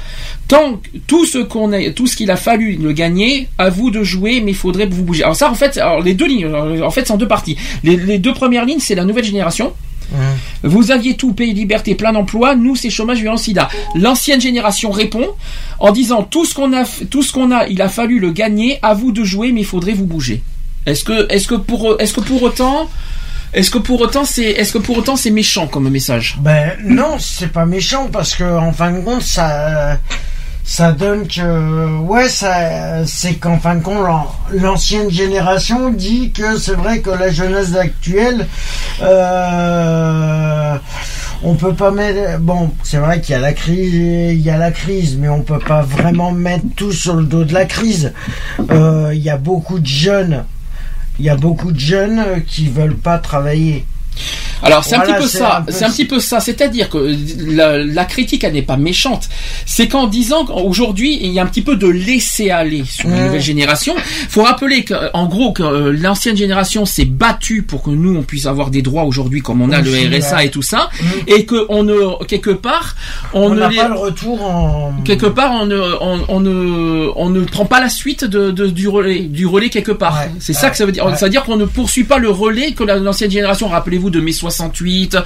Tant 0.47 0.77
que- 0.77 0.97
tout 1.07 1.25
ce 1.25 1.39
qu'on 1.39 1.71
est, 1.73 1.91
tout 1.93 2.07
ce 2.07 2.15
qu'il 2.15 2.31
a 2.31 2.37
fallu 2.37 2.77
le 2.81 2.93
gagner, 2.93 3.49
à 3.57 3.69
vous 3.69 3.91
de 3.91 4.03
jouer, 4.03 4.39
mais 4.41 4.51
il 4.51 4.57
faudrait 4.57 4.85
vous 4.85 5.03
bouger. 5.03 5.23
Alors 5.23 5.35
ça, 5.35 5.51
en 5.51 5.55
fait, 5.55 5.77
alors 5.77 6.01
les 6.01 6.13
deux 6.13 6.27
lignes, 6.27 6.47
en 6.47 6.89
fait, 6.91 7.05
c'est 7.05 7.11
en 7.13 7.17
deux 7.17 7.27
parties. 7.27 7.57
Les, 7.83 7.97
les 7.97 8.17
deux 8.17 8.33
premières 8.33 8.65
lignes, 8.65 8.79
c'est 8.79 8.95
la 8.95 9.03
nouvelle 9.03 9.25
génération. 9.25 9.73
Vous 10.63 10.91
aviez 10.91 11.15
tout, 11.17 11.33
paix, 11.33 11.47
liberté, 11.47 11.93
plein 11.93 12.15
emploi. 12.15 12.55
Nous, 12.55 12.77
c'est 12.77 12.89
chômage, 12.89 13.19
violence, 13.19 13.43
sida. 13.43 13.67
L'ancienne 13.95 14.39
génération 14.39 14.89
répond 14.89 15.27
en 15.79 15.91
disant 15.91 16.23
tout 16.23 16.45
ce 16.45 16.55
qu'on 16.55 16.71
a, 16.71 16.85
tout 17.09 17.23
ce 17.23 17.33
qu'on 17.33 17.51
a, 17.51 17.67
il 17.67 17.81
a 17.81 17.89
fallu 17.89 18.19
le 18.19 18.31
gagner. 18.31 18.79
À 18.81 18.93
vous 18.93 19.11
de 19.11 19.25
jouer, 19.25 19.51
mais 19.51 19.61
il 19.61 19.65
faudrait 19.65 19.91
vous 19.91 20.05
bouger. 20.05 20.41
Est-ce 20.85 21.03
que, 21.03 21.29
est-ce 21.29 21.47
que 21.49 21.55
pour, 21.55 21.97
est-ce 21.99 22.13
que 22.13 22.21
pour 22.21 22.41
autant, 22.41 22.89
est-ce 23.53 23.71
que 23.71 23.77
pour 23.77 24.01
autant 24.01 24.25
c'est, 24.25 24.43
est-ce 24.43 24.73
que 24.73 24.77
pour 24.77 24.97
autant 24.97 25.15
c'est 25.15 25.31
méchant 25.31 25.67
comme 25.67 25.89
message? 25.89 26.37
Ben 26.41 26.73
non, 26.83 27.17
c'est 27.19 27.51
pas 27.51 27.65
méchant 27.65 28.07
parce 28.11 28.35
que 28.35 28.43
en 28.43 28.71
fin 28.73 28.91
de 28.91 28.99
compte, 29.01 29.21
ça, 29.23 29.97
ça 30.63 30.91
donne 30.91 31.27
que 31.27 31.99
ouais, 32.01 32.27
ça, 32.29 33.05
c'est 33.05 33.35
qu'en 33.35 33.57
fin 33.59 33.75
de 33.75 33.81
compte, 33.81 34.05
l'an- 34.05 34.31
l'ancienne 34.51 35.09
génération 35.09 35.89
dit 35.89 36.31
que 36.31 36.57
c'est 36.57 36.73
vrai 36.75 36.99
que 36.99 37.09
la 37.09 37.31
jeunesse 37.31 37.73
actuelle, 37.75 38.45
euh, 39.47 40.77
on 41.43 41.55
peut 41.55 41.73
pas 41.73 41.91
mettre. 41.91 42.39
Bon, 42.39 42.71
c'est 42.83 42.97
vrai 42.97 43.21
qu'il 43.21 43.33
y 43.33 43.35
a 43.35 43.39
la 43.39 43.53
crise, 43.53 43.93
il 43.93 44.41
y 44.41 44.49
a 44.49 44.57
la 44.57 44.71
crise, 44.71 45.15
mais 45.17 45.29
on 45.29 45.41
peut 45.41 45.59
pas 45.59 45.81
vraiment 45.83 46.31
mettre 46.31 46.65
tout 46.75 46.91
sur 46.91 47.15
le 47.15 47.23
dos 47.25 47.43
de 47.43 47.53
la 47.53 47.65
crise. 47.65 48.13
Euh, 48.71 49.11
Il 49.13 49.21
y 49.21 49.29
a 49.29 49.37
beaucoup 49.37 49.79
de 49.79 49.87
jeunes. 49.87 50.43
Il 51.19 51.25
y 51.25 51.29
a 51.29 51.35
beaucoup 51.35 51.71
de 51.71 51.79
jeunes 51.79 52.43
qui 52.45 52.67
veulent 52.67 52.95
pas 52.95 53.17
travailler. 53.17 53.85
Alors 54.63 54.83
c'est 54.83 54.95
un 54.95 55.01
petit 55.01 55.13
peu 55.13 55.27
ça, 55.27 55.65
c'est 55.69 55.85
un 55.85 55.89
petit 55.91 56.05
peu 56.05 56.19
ça, 56.19 56.39
c'est-à-dire 56.39 56.89
que 56.89 57.15
la, 57.39 57.77
la 57.77 58.05
critique 58.05 58.43
elle 58.43 58.53
n'est 58.53 58.61
pas 58.61 58.77
méchante, 58.77 59.29
c'est 59.65 59.87
qu'en 59.87 60.07
disant 60.07 60.45
qu'aujourd'hui 60.45 61.17
il 61.21 61.31
y 61.31 61.39
a 61.39 61.43
un 61.43 61.45
petit 61.45 61.61
peu 61.61 61.75
de 61.75 61.87
laisser 61.87 62.49
aller 62.49 62.83
sur 62.85 63.07
la 63.09 63.15
Mm. 63.17 63.25
nouvelle 63.25 63.41
génération. 63.41 63.95
Faut 64.29 64.43
rappeler 64.43 64.83
qu'en 64.83 65.25
gros 65.27 65.51
que 65.51 65.63
euh, 65.63 65.91
l'ancienne 65.91 66.35
génération 66.37 66.85
s'est 66.85 67.05
battue 67.05 67.63
pour 67.63 67.83
que 67.83 67.89
nous 67.91 68.15
on 68.17 68.23
puisse 68.23 68.45
avoir 68.45 68.69
des 68.69 68.81
droits 68.81 69.03
aujourd'hui 69.03 69.41
comme 69.41 69.61
on 69.61 69.71
a 69.71 69.81
le 69.81 69.91
RSA 69.91 70.37
ouais. 70.37 70.45
et 70.47 70.49
tout 70.49 70.61
ça, 70.61 70.89
et 71.27 71.45
que 71.45 71.65
on 71.69 71.83
ne 71.83 72.23
quelque 72.25 72.49
part 72.51 72.95
on, 73.33 73.43
On 73.43 73.49
ne 73.55 73.67
les- 73.67 73.75
pas 73.77 73.87
le 73.89 73.95
retour 73.95 74.41
en. 74.43 74.93
quelque 75.05 75.25
part 75.27 75.51
on 75.51 75.65
ne 75.65 75.79
on, 76.01 76.19
on 76.29 76.39
ne 76.39 77.09
on 77.15 77.29
ne 77.29 77.41
prend 77.41 77.65
pas 77.65 77.79
la 77.79 77.89
suite 77.89 78.23
de, 78.25 78.51
de- 78.51 78.67
du 78.67 78.87
relais 78.87 79.19
du 79.21 79.45
relais 79.45 79.69
quelque 79.69 79.91
part. 79.91 80.17
c'est 80.39 80.53
ça 80.53 80.69
que 80.69 80.77
ça 80.77 80.85
veut 80.85 80.91
dire. 80.91 81.05
Ça 81.17 81.25
veut 81.25 81.31
dire 81.31 81.43
qu'on 81.43 81.57
ne 81.57 81.65
poursuit 81.65 82.03
pas 82.03 82.17
le 82.17 82.29
relais 82.29 82.71
que 82.73 82.83
la- 82.83 82.97
l'ancienne 82.97 83.31
génération. 83.31 83.67
Rappelez-vous 83.67 84.06
de 84.09 84.19
mai 84.19 84.31
68, 84.31 85.17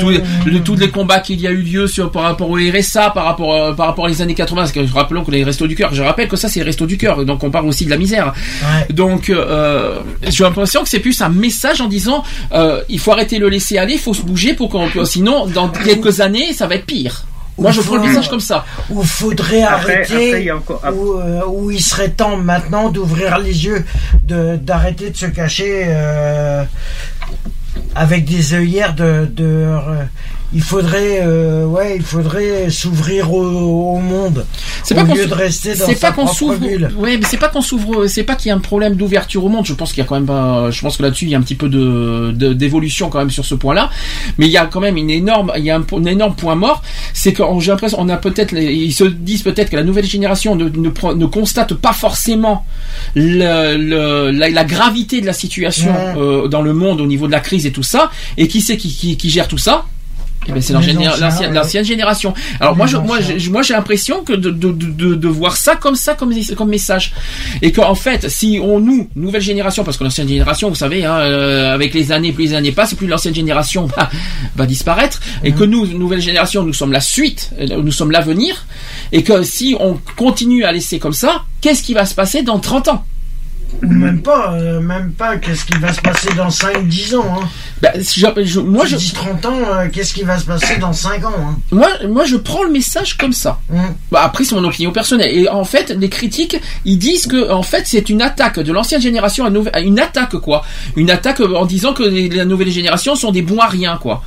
tous 0.00 0.08
les, 0.10 0.18
de- 0.18 0.58
tous 0.58 0.76
les 0.76 0.90
combats 0.90 1.20
qu'il 1.20 1.40
y 1.40 1.46
a 1.46 1.50
eu 1.50 1.62
lieu 1.62 1.86
sur 1.86 2.10
par 2.10 2.22
rapport 2.22 2.50
au 2.50 2.56
RSA, 2.56 3.10
par 3.10 3.24
rapport 3.24 3.54
euh, 3.54 3.72
par 3.72 3.86
rapport 3.86 4.04
aux 4.04 4.22
années 4.22 4.34
80. 4.34 4.62
Parce 4.62 4.72
que 4.72 4.80
rappelons 4.92 5.24
que 5.24 5.30
les 5.30 5.44
restos 5.44 5.66
du 5.66 5.74
cœur. 5.74 5.94
Je 5.94 6.02
rappelle 6.02 6.28
que 6.28 6.36
ça 6.36 6.48
c'est 6.48 6.60
les 6.60 6.66
restos 6.66 6.86
du 6.86 6.96
cœur. 6.98 7.24
Donc 7.24 7.42
on 7.44 7.50
parle 7.50 7.66
aussi 7.66 7.84
de 7.84 7.90
la 7.90 7.96
misère. 7.96 8.32
Donc 8.90 9.30
euh, 9.30 10.00
j'ai 10.28 10.44
l'impression 10.44 10.82
que 10.82 10.88
c'est 10.88 11.00
plus 11.00 11.20
un 11.22 11.28
message 11.28 11.80
en 11.80 11.86
disant 11.88 12.24
euh, 12.52 12.82
il 12.88 12.98
faut 12.98 13.12
arrêter 13.12 13.38
le 13.38 13.48
laisser 13.48 13.78
aller, 13.78 13.94
il 13.94 13.98
faut 13.98 14.14
se 14.14 14.22
bouger 14.22 14.54
pour 14.54 14.68
qu'on 14.68 14.88
sinon 15.04 15.46
dans 15.46 15.68
quelques 15.68 16.20
années 16.20 16.52
ça 16.52 16.66
va 16.66 16.74
être 16.76 16.86
pire. 16.86 17.24
Moi 17.58 17.72
je 17.72 17.80
Ou 17.80 17.84
prends 17.84 17.96
le 17.96 18.02
message 18.08 18.30
comme 18.30 18.40
ça. 18.40 18.64
Où 18.88 19.02
faudrait 19.02 19.62
Après- 19.62 19.96
arrêter, 20.08 20.50
euh, 20.50 21.40
où 21.46 21.70
il 21.70 21.80
serait 21.82 22.08
temps 22.08 22.36
maintenant 22.38 22.88
d'ouvrir 22.88 23.38
les 23.38 23.64
yeux, 23.66 23.84
de 24.26 24.56
d'arrêter 24.56 25.10
de 25.10 25.16
se 25.16 25.26
cacher 25.26 25.84
euh, 25.88 26.62
avec 28.00 28.24
des 28.24 28.54
œillères 28.54 28.94
de, 28.94 29.26
de 29.30 29.44
euh, 29.44 30.04
il 30.52 30.62
faudrait, 30.62 31.20
euh, 31.22 31.64
ouais, 31.64 31.94
il 31.96 32.02
faudrait 32.02 32.70
s'ouvrir 32.70 33.32
au, 33.32 33.94
au 33.94 33.98
monde 33.98 34.44
C'est 34.82 34.94
au 34.94 34.96
pas 34.98 35.04
qu'on 35.04 35.14
lieu 35.14 35.26
de 35.26 35.34
rester 35.34 35.74
dans 35.76 35.86
c'est 35.86 35.94
sa 35.94 36.08
pas 36.08 36.12
qu'on 36.12 36.26
s'ouvre. 36.26 36.58
Ouais, 36.98 37.16
mais 37.18 37.24
c'est 37.28 37.36
pas 37.36 37.48
qu'on 37.48 37.60
s'ouvre. 37.60 38.06
C'est 38.08 38.24
pas 38.24 38.34
qu'il 38.34 38.48
y 38.48 38.52
a 38.52 38.56
un 38.56 38.60
problème 38.60 38.94
d'ouverture 38.96 39.44
au 39.44 39.48
monde. 39.48 39.64
Je 39.66 39.74
pense 39.74 39.92
qu'il 39.92 39.98
y 40.02 40.04
a 40.04 40.08
quand 40.08 40.16
même 40.16 40.26
pas. 40.26 40.70
Je 40.70 40.80
pense 40.80 40.96
que 40.96 41.02
là-dessus 41.04 41.26
il 41.26 41.30
y 41.30 41.34
a 41.34 41.38
un 41.38 41.42
petit 41.42 41.54
peu 41.54 41.68
de 41.68 42.32
de- 42.32 42.52
d'évolution 42.52 43.08
quand 43.10 43.18
même 43.20 43.30
sur 43.30 43.44
ce 43.44 43.54
point-là. 43.54 43.90
Mais 44.38 44.46
il 44.46 44.52
y 44.52 44.56
a 44.56 44.66
quand 44.66 44.80
même 44.80 44.96
une 44.96 45.10
énorme. 45.10 45.52
Il 45.56 45.64
y 45.64 45.70
a 45.70 45.76
un, 45.76 45.84
un 45.92 46.04
énorme 46.04 46.34
point 46.34 46.56
mort. 46.56 46.82
C'est 47.14 47.32
que 47.32 47.42
j'ai 47.60 47.70
l'impression 47.70 47.98
on 48.00 48.08
a 48.08 48.16
peut-être. 48.16 48.52
les- 48.52 48.72
Ils 48.74 48.92
se 48.92 49.04
disent 49.04 49.42
peut-être 49.42 49.70
que 49.70 49.76
la 49.76 49.84
nouvelle 49.84 50.04
génération 50.06 50.56
ne 50.56 50.64
ne, 50.64 50.88
ne 51.14 51.26
constate 51.26 51.74
pas 51.74 51.92
forcément 51.92 52.64
le, 53.14 53.76
le- 53.76 54.30
la, 54.30 54.48
la 54.50 54.64
gravité 54.64 55.20
de 55.20 55.26
la 55.26 55.32
situation 55.32 55.90
Ouais. 55.92 56.14
euh, 56.18 56.48
dans 56.48 56.62
le 56.62 56.72
monde 56.72 57.00
au 57.00 57.06
niveau 57.06 57.26
de 57.26 57.32
la 57.32 57.40
crise 57.40 57.66
et 57.66 57.72
tout 57.72 57.82
ça. 57.82 58.10
Et 58.36 58.48
qui 58.48 58.60
c'est 58.60 58.76
qui, 58.76 58.92
qui, 58.92 59.16
qui 59.16 59.30
gère 59.30 59.46
tout 59.48 59.58
ça? 59.58 59.84
Eh 60.48 60.52
ben, 60.52 60.62
c'est 60.62 60.72
l'ancienne 60.72 61.84
génération. 61.84 62.32
Alors 62.60 62.74
moi, 62.76 62.86
je, 62.86 62.96
moi, 62.96 63.18
moi, 63.50 63.62
j'ai 63.62 63.74
l'impression 63.74 64.24
que 64.24 64.32
de, 64.32 64.50
de, 64.50 64.72
de, 64.72 65.14
de 65.14 65.28
voir 65.28 65.56
ça 65.56 65.76
comme 65.76 65.96
ça, 65.96 66.14
comme, 66.14 66.32
comme 66.56 66.70
message, 66.70 67.12
et 67.60 67.72
qu'en 67.72 67.94
fait, 67.94 68.28
si 68.30 68.58
on 68.62 68.80
nous, 68.80 69.10
nouvelle 69.16 69.42
génération, 69.42 69.84
parce 69.84 69.98
que 69.98 70.04
l'ancienne 70.04 70.28
génération, 70.28 70.70
vous 70.70 70.74
savez, 70.74 71.04
hein, 71.04 71.18
euh, 71.18 71.74
avec 71.74 71.92
les 71.92 72.10
années, 72.10 72.32
plus 72.32 72.44
les 72.44 72.54
années 72.54 72.72
passent, 72.72 72.94
plus 72.94 73.06
l'ancienne 73.06 73.34
génération 73.34 73.86
va, 73.86 74.10
va 74.56 74.66
disparaître, 74.66 75.20
et 75.44 75.52
que 75.52 75.64
nous, 75.64 75.86
nouvelle 75.86 76.22
génération, 76.22 76.62
nous 76.62 76.72
sommes 76.72 76.92
la 76.92 77.00
suite, 77.00 77.50
euh, 77.58 77.82
nous 77.82 77.92
sommes 77.92 78.10
l'avenir, 78.10 78.64
et 79.12 79.22
que 79.22 79.42
si 79.42 79.76
on 79.78 79.98
continue 80.16 80.64
à 80.64 80.72
laisser 80.72 80.98
comme 80.98 81.12
ça, 81.12 81.42
qu'est-ce 81.60 81.82
qui 81.82 81.92
va 81.92 82.06
se 82.06 82.14
passer 82.14 82.42
dans 82.42 82.58
30 82.58 82.88
ans? 82.88 83.04
Même 83.82 84.20
pas, 84.22 84.52
euh, 84.54 84.80
même 84.80 85.12
pas. 85.12 85.36
Qu'est-ce 85.36 85.64
qui 85.64 85.74
va 85.78 85.92
se 85.92 86.00
passer 86.00 86.28
dans 86.36 86.48
5-10 86.50 87.16
ans 87.16 87.24
hein 87.40 87.48
Ben, 87.80 87.92
je- 87.96 88.44
je- 88.44 88.60
moi, 88.60 88.84
je, 88.86 88.96
dis 88.96 89.12
30 89.12 89.46
ans, 89.46 89.58
euh, 89.72 89.88
qu'est-ce 89.92 90.12
qui 90.12 90.22
va 90.22 90.38
se 90.38 90.44
passer 90.44 90.76
dans 90.78 90.92
5 90.92 91.24
ans 91.24 91.32
hein 91.38 91.56
Moi, 91.72 91.88
moi, 92.08 92.24
je 92.26 92.36
prends 92.36 92.62
le 92.62 92.70
message 92.70 93.16
comme 93.16 93.32
ça. 93.32 93.58
Bah, 94.12 94.20
après, 94.24 94.44
c'est 94.44 94.54
mon 94.54 94.64
opinion 94.64 94.92
personnelle. 94.92 95.30
Et 95.34 95.48
en 95.48 95.64
fait, 95.64 95.90
les 95.98 96.08
critiques, 96.08 96.56
ils 96.84 96.98
disent 96.98 97.26
que, 97.26 97.50
en 97.50 97.62
fait, 97.62 97.84
c'est 97.86 98.08
une 98.10 98.20
attaque 98.22 98.60
de 98.60 98.72
l'ancienne 98.72 99.00
génération 99.00 99.44
à, 99.46 99.50
nouvel- 99.50 99.72
à 99.74 99.80
une 99.80 99.98
attaque, 99.98 100.36
quoi. 100.36 100.62
Une 100.96 101.10
attaque 101.10 101.40
en 101.40 101.64
disant 101.64 101.92
que 101.94 102.02
les, 102.02 102.28
la 102.28 102.44
nouvelle 102.44 102.70
génération 102.70 103.14
sont 103.14 103.32
des 103.32 103.42
bons 103.42 103.58
à 103.60 103.66
rien, 103.68 103.98
quoi. 104.00 104.22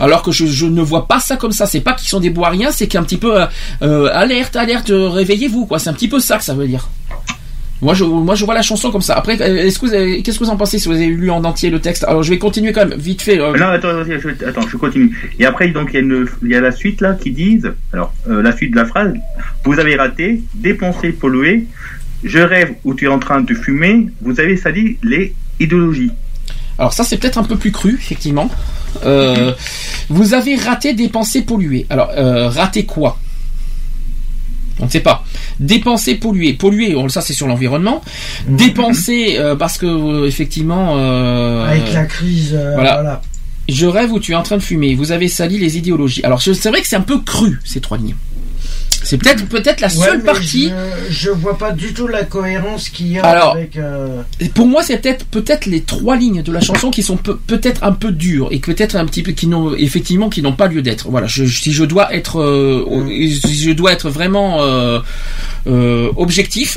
Alors 0.00 0.22
que 0.22 0.32
je, 0.32 0.44
je 0.46 0.66
ne 0.66 0.82
vois 0.82 1.06
pas 1.08 1.20
ça 1.20 1.36
comme 1.36 1.52
ça. 1.52 1.66
C'est 1.66 1.80
pas 1.80 1.92
qu'ils 1.94 2.08
sont 2.08 2.20
des 2.20 2.30
bons 2.30 2.42
à 2.42 2.50
rien, 2.50 2.70
c'est 2.72 2.88
qu'un 2.88 3.02
petit 3.04 3.16
peu, 3.16 3.40
euh, 3.82 4.10
alerte, 4.12 4.56
alerte, 4.56 4.90
réveillez-vous, 4.92 5.66
quoi. 5.66 5.78
C'est 5.78 5.88
un 5.88 5.92
petit 5.94 6.08
peu 6.08 6.20
ça 6.20 6.36
que 6.36 6.44
ça 6.44 6.52
veut 6.54 6.66
dire. 6.66 6.88
Moi 7.80 7.94
je, 7.94 8.02
moi, 8.04 8.34
je 8.34 8.44
vois 8.44 8.54
la 8.54 8.62
chanson 8.62 8.90
comme 8.90 9.02
ça. 9.02 9.14
Après, 9.16 9.40
euh, 9.40 9.66
est-ce 9.66 9.78
que 9.78 9.86
vous 9.86 9.94
avez- 9.94 10.20
qu'est-ce 10.22 10.38
que 10.40 10.44
vous 10.44 10.50
en 10.50 10.56
pensez 10.56 10.78
si 10.80 10.88
vous 10.88 10.94
avez 10.94 11.06
lu 11.06 11.30
en 11.30 11.44
entier 11.44 11.70
le 11.70 11.80
texte? 11.80 12.02
Alors, 12.04 12.22
je 12.24 12.30
vais 12.30 12.38
continuer 12.38 12.72
quand 12.72 12.84
même, 12.86 12.98
vite 12.98 13.22
fait. 13.22 13.38
euh, 13.38 13.56
Non, 13.56 13.66
attends, 13.66 13.90
attends, 13.90 14.04
je, 14.04 14.44
attends, 14.44 14.66
je 14.68 14.76
continue. 14.76 15.16
Et 15.38 15.44
après, 15.46 15.68
donc, 15.68 15.90
il 15.92 15.94
y, 15.94 15.96
a 15.98 16.00
une- 16.00 16.26
il 16.42 16.48
y 16.50 16.54
a 16.56 16.60
la 16.60 16.72
suite 16.72 17.00
là 17.00 17.14
qui 17.14 17.30
disent, 17.30 17.70
alors, 17.92 18.12
euh, 18.28 18.42
la 18.42 18.56
suite 18.56 18.72
de 18.72 18.76
la 18.76 18.84
phrase, 18.84 19.12
vous 19.64 19.78
avez 19.78 19.94
raté, 19.94 20.42
dépensé, 20.54 21.12
pollué, 21.12 21.66
je 22.24 22.40
rêve 22.40 22.74
où 22.82 22.94
tu 22.94 23.04
es 23.04 23.08
en 23.08 23.20
train 23.20 23.42
de 23.42 23.54
fumer, 23.54 24.08
vous 24.22 24.40
avez 24.40 24.56
sali 24.56 24.98
les 25.04 25.34
idéologies. 25.60 26.10
Alors 26.80 26.92
ça 26.92 27.04
c'est 27.04 27.16
peut-être 27.16 27.38
un 27.38 27.44
peu 27.44 27.56
plus 27.56 27.70
cru, 27.72 27.94
effectivement. 27.94 28.50
Euh, 29.04 29.52
vous 30.08 30.34
avez 30.34 30.56
raté 30.56 30.94
dépenser 30.94 31.42
polluer. 31.42 31.86
Alors 31.90 32.10
euh, 32.16 32.48
raté 32.48 32.84
quoi? 32.86 33.18
On 34.80 34.86
ne 34.86 34.90
sait 34.90 35.00
pas. 35.00 35.24
Dépenser, 35.60 36.14
polluer. 36.16 36.52
Polluer, 36.54 36.94
on- 36.96 37.08
ça 37.08 37.20
c'est 37.20 37.32
sur 37.34 37.46
l'environnement. 37.46 38.02
Dépenser, 38.48 39.36
euh, 39.38 39.56
parce 39.56 39.78
que 39.78 39.86
euh, 39.86 40.26
effectivement. 40.26 40.94
euh, 40.98 41.64
Avec 41.68 41.92
la 41.92 42.04
crise, 42.04 42.52
euh, 42.54 42.74
voilà. 42.74 42.94
voilà. 42.94 43.22
Je 43.68 43.86
rêve 43.86 44.12
où 44.12 44.18
tu 44.18 44.32
es 44.32 44.34
en 44.34 44.42
train 44.42 44.56
de 44.56 44.62
fumer. 44.62 44.94
Vous 44.94 45.12
avez 45.12 45.28
sali 45.28 45.58
les 45.58 45.76
idéologies. 45.76 46.22
Alors 46.24 46.40
c'est 46.40 46.68
vrai 46.70 46.80
que 46.80 46.88
c'est 46.88 46.96
un 46.96 47.02
peu 47.02 47.18
cru 47.20 47.60
ces 47.64 47.80
trois 47.80 47.98
lignes. 47.98 48.14
C'est 49.02 49.16
peut-être 49.18 49.46
peut-être 49.48 49.80
la 49.80 49.88
seule 49.88 50.22
partie. 50.22 50.70
Je, 51.08 51.12
je 51.12 51.30
vois 51.30 51.56
pas 51.56 51.72
du 51.72 51.94
tout 51.94 52.06
la 52.08 52.24
cohérence 52.24 52.88
qu'il 52.88 53.12
y 53.12 53.18
a 53.18 53.24
Alors, 53.24 53.52
avec. 53.52 53.76
euh, 53.76 54.22
Pour 54.54 54.66
moi, 54.66 54.82
c'est 54.82 54.98
peut-être 54.98 55.24
peut-être 55.26 55.66
les 55.66 55.82
trois 55.82 56.16
lignes 56.16 56.42
de 56.42 56.52
la 56.52 56.60
chanson 56.60 56.90
qui 56.90 57.02
sont 57.02 57.16
peu- 57.16 57.36
peut-être 57.36 57.84
un 57.84 57.92
peu 57.92 58.10
dures 58.12 58.48
et 58.50 58.58
peut-être 58.58 58.96
un 58.96 59.06
petit 59.06 59.22
peu 59.22 59.32
qui 59.32 59.46
n'ont 59.46 59.74
effectivement 59.74 60.28
qui 60.28 60.42
n'ont 60.42 60.52
pas 60.52 60.66
lieu 60.66 60.82
d'être. 60.82 61.08
Voilà, 61.08 61.26
je, 61.26 61.44
si 61.44 61.72
je 61.72 61.84
dois 61.84 62.12
être 62.14 62.40
euh, 62.40 62.84
si 63.44 63.54
je 63.56 63.70
dois 63.70 63.92
être 63.92 64.10
vraiment 64.10 64.58
euh, 64.62 65.00
objectif, 66.16 66.76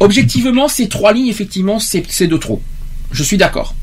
objectivement, 0.00 0.68
ces 0.68 0.88
trois 0.88 1.12
lignes 1.12 1.28
effectivement 1.28 1.78
c'est 1.78 2.04
c'est 2.08 2.26
de 2.28 2.36
trop. 2.36 2.62
Je 3.12 3.22
suis 3.22 3.36
d'accord. 3.36 3.74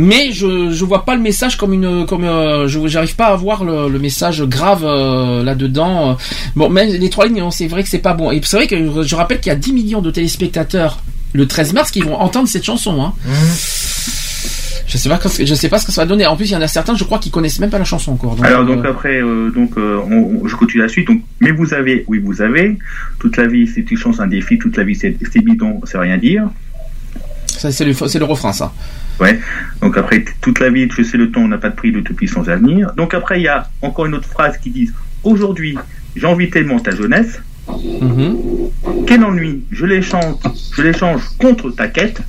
Mais 0.00 0.32
je 0.32 0.70
je 0.70 0.84
vois 0.84 1.04
pas 1.04 1.16
le 1.16 1.20
message 1.22 1.56
comme 1.56 1.72
une 1.72 2.06
comme 2.06 2.24
euh, 2.24 2.68
je 2.68 2.86
j'arrive 2.86 3.16
pas 3.16 3.26
à 3.26 3.36
voir 3.36 3.64
le, 3.64 3.88
le 3.88 3.98
message 3.98 4.42
grave 4.44 4.84
euh, 4.84 5.42
là 5.42 5.54
dedans. 5.54 6.16
Bon, 6.54 6.68
même 6.70 6.88
les 6.88 7.10
trois 7.10 7.26
lignes, 7.26 7.40
non, 7.40 7.50
c'est 7.50 7.66
vrai 7.66 7.82
que 7.82 7.88
c'est 7.88 7.98
pas 7.98 8.14
bon. 8.14 8.30
Et 8.30 8.40
c'est 8.44 8.56
vrai 8.56 8.66
que 8.68 9.02
je 9.02 9.14
rappelle 9.16 9.40
qu'il 9.40 9.50
y 9.50 9.54
a 9.54 9.58
10 9.58 9.72
millions 9.72 10.00
de 10.00 10.10
téléspectateurs 10.10 11.02
le 11.32 11.46
13 11.46 11.72
mars 11.72 11.90
qui 11.90 12.00
vont 12.00 12.14
entendre 12.14 12.48
cette 12.48 12.64
chanson. 12.64 13.02
Hein. 13.02 13.12
Je 14.86 14.96
sais 14.96 15.08
pas 15.10 15.20
je 15.44 15.54
sais 15.54 15.68
pas 15.68 15.78
ce 15.78 15.84
que 15.86 15.92
ça 15.92 16.02
va 16.02 16.06
donner. 16.06 16.26
En 16.26 16.34
plus, 16.36 16.46
il 16.46 16.52
y 16.52 16.56
en 16.56 16.62
a 16.62 16.68
certains, 16.68 16.94
je 16.94 17.04
crois, 17.04 17.18
qui 17.18 17.30
connaissent 17.30 17.58
même 17.58 17.68
pas 17.68 17.78
la 17.78 17.84
chanson 17.84 18.12
encore. 18.12 18.36
Donc, 18.36 18.46
Alors 18.46 18.62
euh, 18.62 18.64
donc 18.74 18.86
après, 18.86 19.20
euh, 19.20 19.50
donc 19.50 19.72
euh, 19.76 20.00
on- 20.10 20.40
on- 20.44 20.48
je 20.48 20.56
continue 20.56 20.82
la 20.82 20.88
suite. 20.88 21.06
Donc, 21.08 21.20
mais 21.40 21.50
vous 21.52 21.74
avez, 21.74 22.04
oui 22.08 22.18
vous 22.24 22.40
avez. 22.40 22.78
Toute 23.18 23.36
la 23.36 23.46
vie 23.46 23.66
c'est 23.66 23.90
une 23.90 23.98
chance, 23.98 24.18
un 24.20 24.26
défi. 24.26 24.58
Toute 24.58 24.76
la 24.78 24.84
vie 24.84 24.94
c'est 24.94 25.16
bidon, 25.44 25.80
c'est 25.84 25.98
rien 25.98 26.16
dire. 26.16 26.44
ça, 27.46 27.70
c'est 27.70 27.84
le 27.84 27.92
c'est 27.92 28.18
le 28.18 28.24
refrain 28.24 28.52
ça. 28.54 28.72
Ouais. 29.20 29.40
Donc 29.80 29.96
après, 29.96 30.24
toute 30.40 30.60
la 30.60 30.70
vie, 30.70 30.88
je 30.96 31.02
sais 31.02 31.16
le 31.16 31.30
temps, 31.30 31.40
on 31.40 31.48
n'a 31.48 31.58
pas 31.58 31.70
de 31.70 31.74
prix, 31.74 31.90
l'utopie 31.90 32.28
sans 32.28 32.48
avenir. 32.48 32.92
Donc 32.96 33.14
après, 33.14 33.40
il 33.40 33.44
y 33.44 33.48
a 33.48 33.68
encore 33.82 34.06
une 34.06 34.14
autre 34.14 34.28
phrase 34.28 34.58
qui 34.58 34.70
dit 34.70 34.90
Aujourd'hui, 35.24 35.76
j'envie 36.16 36.50
tellement 36.50 36.78
ta 36.78 36.92
jeunesse. 36.92 37.40
Mhm. 38.00 38.36
Quel 39.06 39.24
ennui, 39.24 39.62
je 39.70 39.84
l'échange, 39.84 40.36
je 40.74 40.82
l'échange 40.82 41.22
contre 41.38 41.70
ta 41.70 41.88
quête. 41.88 42.20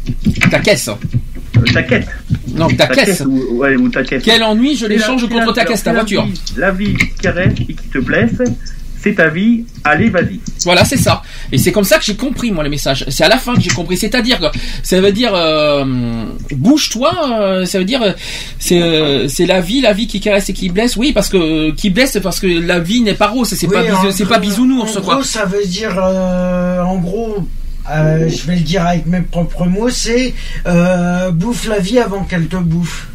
Ta 0.51 0.59
caisse. 0.59 0.89
Euh, 0.89 1.61
ta 1.73 1.83
quête. 1.83 2.07
Non, 2.55 2.67
ta 2.67 2.87
caisse. 2.87 3.21
ou, 3.21 3.57
ouais, 3.59 3.75
ou 3.75 3.89
ta 3.89 4.03
caisse. 4.03 4.23
Quel 4.23 4.43
ennui, 4.43 4.75
je 4.75 4.85
l'échange 4.85 5.27
contre 5.29 5.53
ta 5.53 5.65
caisse, 5.65 5.83
ta 5.83 5.93
voiture. 5.93 6.27
La 6.57 6.71
vie 6.71 6.93
qui 6.93 7.09
caresse 7.21 7.53
et 7.61 7.73
qui 7.73 7.87
te 7.89 7.99
blesse, 7.99 8.41
c'est 9.01 9.15
ta 9.15 9.29
vie, 9.29 9.65
allez, 9.83 10.09
vas-y. 10.09 10.39
Voilà, 10.65 10.83
c'est 10.85 10.97
ça. 10.97 11.21
Et 11.51 11.57
c'est 11.57 11.71
comme 11.71 11.83
ça 11.85 11.97
que 11.97 12.03
j'ai 12.03 12.15
compris 12.15 12.51
moi 12.51 12.63
le 12.63 12.69
message. 12.69 13.05
C'est 13.09 13.23
à 13.23 13.29
la 13.29 13.37
fin 13.37 13.55
que 13.55 13.61
j'ai 13.61 13.69
compris. 13.69 13.95
C'est-à-dire 13.97 14.39
que 14.39 14.45
ça 14.83 14.99
veut 14.99 15.11
dire 15.11 15.31
euh, 15.33 15.85
bouge-toi. 16.51 17.11
euh, 17.41 17.65
ça 17.65 17.79
veut 17.79 17.85
dire 17.85 18.01
euh, 18.01 18.11
c'est 18.59 18.81
euh, 18.81 19.27
c'est 19.27 19.45
la 19.45 19.61
vie, 19.61 19.81
la 19.81 19.93
vie 19.93 20.07
qui 20.07 20.19
caresse 20.19 20.49
et 20.49 20.53
qui 20.53 20.69
blesse. 20.69 20.95
Oui, 20.97 21.11
parce 21.13 21.29
que 21.29 21.37
euh, 21.37 21.71
qui 21.75 21.89
blesse 21.89 22.17
parce 22.21 22.39
que 22.39 22.47
la 22.47 22.79
vie 22.79 23.01
n'est 23.01 23.13
pas 23.13 23.27
rose. 23.27 23.49
C'est 23.49 23.67
oui, 23.67 23.73
pas 23.73 24.11
c'est 24.11 24.25
pas 24.27 24.39
bisounours 24.39 24.97
En 24.97 25.01
quoi. 25.01 25.15
gros, 25.15 25.23
ça 25.23 25.45
veut 25.45 25.65
dire, 25.65 25.95
euh, 26.01 26.81
en 26.83 26.97
gros, 26.97 27.47
euh, 27.91 28.29
je 28.29 28.45
vais 28.47 28.55
le 28.55 28.61
dire 28.61 28.85
avec 28.85 29.05
mes 29.05 29.21
propres 29.21 29.65
mots, 29.65 29.89
c'est 29.89 30.33
euh, 30.67 31.31
bouffe 31.31 31.67
la 31.67 31.79
vie 31.79 31.99
avant 31.99 32.23
qu'elle 32.23 32.47
te 32.47 32.57
bouffe. 32.57 33.07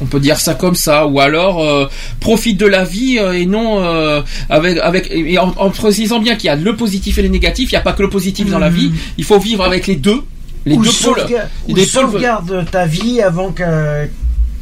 On 0.00 0.06
peut 0.06 0.20
dire 0.20 0.38
ça 0.38 0.54
comme 0.54 0.76
ça, 0.76 1.06
ou 1.08 1.18
alors 1.20 1.60
euh, 1.60 1.86
profite 2.20 2.56
de 2.58 2.66
la 2.66 2.84
vie 2.84 3.18
euh, 3.18 3.32
et 3.32 3.46
non 3.46 3.82
euh, 3.82 4.22
avec 4.48 4.78
avec 4.78 5.10
et 5.10 5.38
en, 5.38 5.52
en 5.56 5.70
précisant 5.70 6.20
bien 6.20 6.36
qu'il 6.36 6.46
y 6.46 6.50
a 6.50 6.56
le 6.56 6.76
positif 6.76 7.18
et 7.18 7.22
le 7.22 7.28
négatif. 7.28 7.70
Il 7.72 7.74
n'y 7.74 7.78
a 7.78 7.82
pas 7.82 7.94
que 7.94 8.02
le 8.02 8.08
positif 8.10 8.48
dans 8.48 8.60
la 8.60 8.70
vie. 8.70 8.92
Il 9.16 9.24
faut 9.24 9.38
vivre 9.40 9.64
avec 9.64 9.86
les 9.88 9.96
deux, 9.96 10.20
les 10.66 10.76
ou 10.76 10.82
deux 10.84 10.90
pôles. 10.90 11.18
sauvegarde, 11.18 11.48
ou 11.68 11.74
Les 11.74 11.82
pôles- 11.82 11.90
sauvegarde 11.90 12.66
ta 12.70 12.86
vie 12.86 13.20
avant 13.22 13.50
que. 13.50 14.08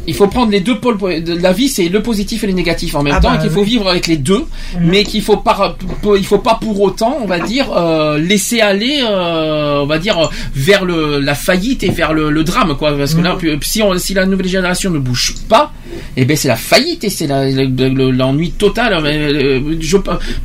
Il 0.06 0.14
faut 0.14 0.26
prendre 0.28 0.50
les 0.52 0.60
deux 0.60 0.78
pôles 0.78 0.98
de 0.98 1.34
la 1.34 1.52
vie, 1.52 1.68
c'est 1.68 1.88
le 1.88 2.02
positif 2.02 2.44
et 2.44 2.46
le 2.46 2.52
négatif 2.52 2.94
en 2.94 3.02
même 3.02 3.14
Ah 3.16 3.20
temps, 3.20 3.30
bah 3.30 3.36
et 3.38 3.42
qu'il 3.42 3.50
faut 3.50 3.60
oui. 3.60 3.66
vivre 3.70 3.88
avec 3.88 4.06
les 4.06 4.16
deux, 4.16 4.44
Mhm. 4.74 4.86
mais 4.90 5.04
qu'il 5.04 5.22
faut 5.22 5.36
pas, 5.38 5.76
il 6.16 6.24
faut 6.24 6.38
pas 6.38 6.58
pour 6.60 6.80
autant, 6.80 7.18
on 7.22 7.26
va 7.26 7.38
dire, 7.40 7.72
euh, 7.76 8.18
laisser 8.18 8.60
aller, 8.60 9.00
euh, 9.02 9.80
on 9.82 9.86
va 9.86 9.98
dire, 9.98 10.30
vers 10.54 10.84
le, 10.84 11.18
la 11.20 11.34
faillite 11.34 11.82
et 11.82 11.90
vers 11.90 12.12
le, 12.12 12.30
le 12.30 12.44
drame, 12.44 12.76
quoi. 12.76 12.92
Parce 12.96 13.14
que 13.14 13.20
là, 13.20 13.32
Mhm. 13.34 13.38
puis, 13.58 13.68
si, 13.68 13.82
on, 13.82 13.96
si 13.98 14.14
la 14.14 14.26
nouvelle 14.26 14.48
génération 14.48 14.90
ne 14.90 14.98
bouge 14.98 15.34
pas, 15.48 15.72
eh 16.16 16.24
ben 16.24 16.36
c'est 16.36 16.48
la 16.48 16.56
faillite 16.56 17.04
et 17.04 17.10
c'est 17.10 17.26
l'ennui 17.26 18.50
total. 18.52 18.92
Euh, 19.04 19.60
Je, 19.80 19.96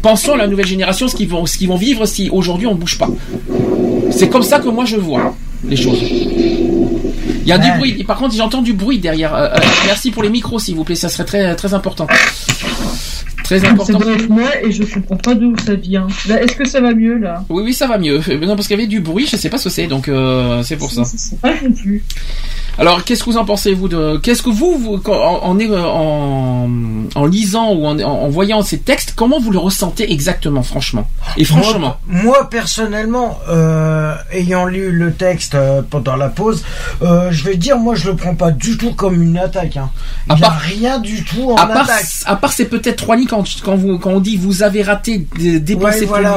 pensons 0.01 0.33
à 0.33 0.37
la 0.37 0.47
nouvelle 0.47 0.65
génération, 0.67 1.07
ce 1.07 1.15
qu'ils 1.15 1.27
vont, 1.29 1.45
ce 1.45 1.57
qu'ils 1.57 1.67
vont 1.67 1.75
vivre 1.77 2.05
si 2.05 2.29
aujourd'hui 2.31 2.67
on 2.67 2.75
bouge 2.75 2.97
pas. 2.97 3.09
C'est 4.11 4.29
comme 4.29 4.43
ça 4.43 4.59
que 4.59 4.69
moi 4.69 4.85
je 4.85 4.97
vois 4.97 5.35
les 5.67 5.75
choses. 5.75 5.99
Il 7.41 7.47
y 7.47 7.51
a 7.51 7.57
du 7.57 7.71
bruit. 7.77 8.03
Par 8.03 8.17
contre, 8.17 8.35
j'entends 8.35 8.61
du 8.61 8.73
bruit 8.73 8.99
derrière. 8.99 9.33
Euh, 9.35 9.49
euh, 9.55 9.59
merci 9.85 10.11
pour 10.11 10.23
les 10.23 10.29
micros, 10.29 10.59
s'il 10.59 10.75
vous 10.75 10.83
plaît. 10.83 10.95
Ça 10.95 11.09
serait 11.09 11.25
très, 11.25 11.55
très 11.55 11.73
important. 11.73 12.07
Très 13.43 13.65
important. 13.65 13.99
bref 13.99 14.29
moi 14.29 14.49
et 14.63 14.71
je 14.71 14.83
comprends 14.83 15.17
pas 15.17 15.35
d'où 15.35 15.53
ça 15.65 15.75
vient. 15.75 16.07
Est-ce 16.29 16.55
que 16.55 16.65
ça 16.67 16.79
va 16.79 16.93
mieux 16.93 17.17
là? 17.17 17.43
Oui, 17.49 17.63
oui, 17.65 17.73
ça 17.73 17.87
va 17.87 17.97
mieux. 17.97 18.21
Euh, 18.29 18.37
Non, 18.45 18.55
parce 18.55 18.67
qu'il 18.67 18.77
y 18.77 18.79
avait 18.79 18.87
du 18.87 19.01
bruit, 19.01 19.27
je 19.29 19.35
sais 19.35 19.49
pas 19.49 19.57
ce 19.57 19.65
que 19.65 19.69
c'est, 19.69 19.87
donc 19.87 20.07
euh, 20.07 20.63
c'est 20.63 20.77
pour 20.77 20.91
ça. 20.91 21.03
Pas 21.41 21.53
non 21.61 21.71
plus. 21.73 22.03
Alors, 22.77 23.03
qu'est-ce 23.03 23.23
que 23.23 23.29
vous 23.29 23.37
en 23.37 23.45
pensez, 23.45 23.73
vous 23.73 23.87
de 23.87 24.17
Qu'est-ce 24.17 24.41
que 24.41 24.49
vous, 24.49 25.01
en, 25.05 25.11
en, 25.11 25.59
en, 25.59 26.69
en 27.13 27.25
lisant 27.25 27.73
ou 27.73 27.85
en, 27.85 27.99
en 27.99 28.29
voyant 28.29 28.61
ces 28.63 28.79
textes, 28.79 29.13
comment 29.15 29.39
vous 29.39 29.51
le 29.51 29.59
ressentez 29.59 30.11
exactement, 30.11 30.63
franchement? 30.63 31.07
Et 31.37 31.43
franchement, 31.43 31.97
Moi, 32.07 32.23
moi, 32.23 32.49
personnellement, 32.49 33.37
euh, 33.49 34.15
ayant 34.31 34.65
lu 34.65 34.91
le 34.91 35.13
texte 35.13 35.53
euh, 35.55 35.81
pendant 35.87 36.15
la 36.15 36.29
pause, 36.29 36.63
euh, 37.01 37.29
je 37.31 37.43
vais 37.43 37.57
dire, 37.57 37.77
moi 37.77 37.93
je 37.95 38.09
le 38.09 38.15
prends 38.15 38.35
pas 38.35 38.51
du 38.51 38.77
tout 38.77 38.93
comme 38.93 39.21
une 39.21 39.37
attaque. 39.37 39.77
Hein. 39.77 39.89
Il 40.27 40.33
À 40.33 40.35
y 40.37 40.43
a 40.43 40.47
part- 40.47 40.59
rien 40.59 40.99
du 40.99 41.23
tout 41.23 41.51
en 41.51 41.55
à 41.57 41.65
part, 41.67 41.83
attaque. 41.83 42.05
à 42.25 42.35
part 42.35 42.53
ces 42.53 42.65
peut-être 42.65 42.95
trois 42.97 43.15
lignes 43.15 43.27
quand, 43.27 43.43
quand, 43.63 43.75
vous, 43.75 43.99
quand 43.99 44.11
on 44.11 44.19
dit 44.19 44.37
vous 44.37 44.63
avez 44.63 44.81
raté, 44.81 45.27
dé- 45.37 45.59
dépenser, 45.59 46.01
Ouais, 46.01 46.05
voilà. 46.05 46.35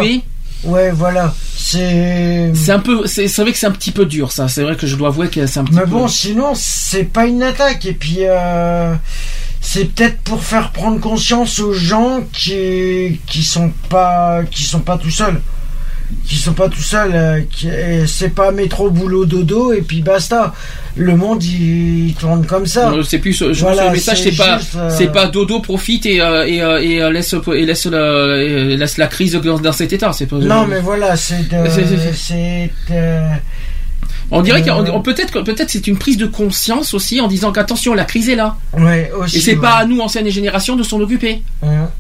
Ouais, 0.65 0.91
voilà. 0.93 1.35
C'est. 1.57 2.53
c'est 2.55 2.73
un 2.73 2.79
peu, 2.79 3.07
c'est 3.07 3.27
vrai 3.39 3.53
que 3.53 3.59
c'est 3.59 3.67
un 3.67 3.71
petit 3.73 3.91
peu 3.93 4.07
dur, 4.07 4.33
ça. 4.33 4.49
C'est 4.49 4.63
vrai 4.63 4.77
que 4.77 4.87
je 4.87 4.97
dois 4.97 5.09
avouer 5.09 5.29
que 5.29 5.47
c'est 5.47 5.61
un 5.61 5.65
petit 5.65 5.75
Mais 5.75 5.83
peu. 5.83 5.89
bon, 5.89 6.09
sinon, 6.09 6.53
c'est 6.55 7.05
pas 7.05 7.27
une 7.27 7.43
attaque. 7.43 7.85
Et 7.87 7.93
puis, 7.95 8.19
euh, 8.21 8.95
c'est 9.61 9.87
peut-être 9.95 10.19
pour 10.19 10.43
faire 10.43 10.71
prendre 10.73 11.01
conscience 11.01 11.59
aux 11.61 11.73
gens 11.73 12.21
qui 12.33 13.21
qui 13.27 13.43
sont 13.43 13.73
pas 13.89 14.43
qui 14.51 14.63
sont 14.63 14.81
pas 14.81 14.99
tout 14.99 15.11
seuls, 15.11 15.41
qui 16.27 16.37
sont 16.37 16.53
pas 16.53 16.69
tout 16.69 16.81
seuls. 16.83 17.13
euh, 17.15 17.41
qui- 17.51 17.69
c'est 18.07 18.29
pas 18.35 18.51
métro 18.53 18.91
boulot 18.91 19.25
dodo 19.27 19.73
et 19.73 19.83
puis 19.83 20.03
basta. 20.03 20.53
Le 20.97 21.17
monde 21.17 21.43
il, 21.43 22.15
tourne 22.15 22.47
comme 22.47 22.67
ça. 22.67 22.93
C'est 23.05 23.19
plus, 23.19 23.33
je 23.53 23.61
Voilà, 23.61 23.87
le 23.87 23.93
message 23.93 24.23
c'est 24.23 24.37
pas, 24.37 24.59
juste, 24.59 24.77
euh, 24.77 24.89
c'est 24.91 25.09
pas 25.13 25.27
dodo 25.27 25.59
profite 25.61 26.07
et 26.07 26.17
et, 26.19 26.59
et, 26.59 27.11
laisse 27.11 27.35
et 27.55 27.67
laisse 27.67 27.87
la, 27.87 28.37
et 28.43 28.77
laisse 28.77 28.97
la 28.97 29.07
crise 29.09 29.33
dans, 29.35 29.73
cet 29.73 29.93
état. 29.93 30.13
C'est 30.13 30.27
pas. 30.27 30.37
Non, 30.37 30.67
mais 30.67 30.81
voilà, 30.81 31.17
c'est 31.17 31.49
de- 31.49 31.69
C'est- 31.69 31.87
c'est- 31.87 32.13
c'est 32.15 32.71
euh, 32.93 33.29
On 34.37 34.43
dirait 34.43 34.63
Euh, 34.69 34.83
qu'on 34.85 34.91
on- 34.97 35.01
peut-être 35.01 35.33
que 35.33 35.39
peut-être 35.39 35.71
c'est 35.71 35.87
une 35.87 35.97
prise 35.97 36.17
de 36.17 36.27
conscience 36.27 36.93
aussi 36.93 37.21
en 37.21 37.29
disant 37.29 37.53
qu'attention 37.53 37.95
la 37.95 38.05
crise 38.05 38.29
est 38.29 38.35
là. 38.35 38.57
ouais 38.79 39.11
aussi. 39.19 39.37
Et 39.39 39.41
c'est 39.41 39.55
ouais. 39.55 39.61
pas 39.61 39.77
à 39.77 39.85
nous 39.87 40.01
anciennes 40.01 40.29
générations 40.29 40.77
de 40.77 40.83
s'en 40.83 41.01
occuper. 41.01 41.43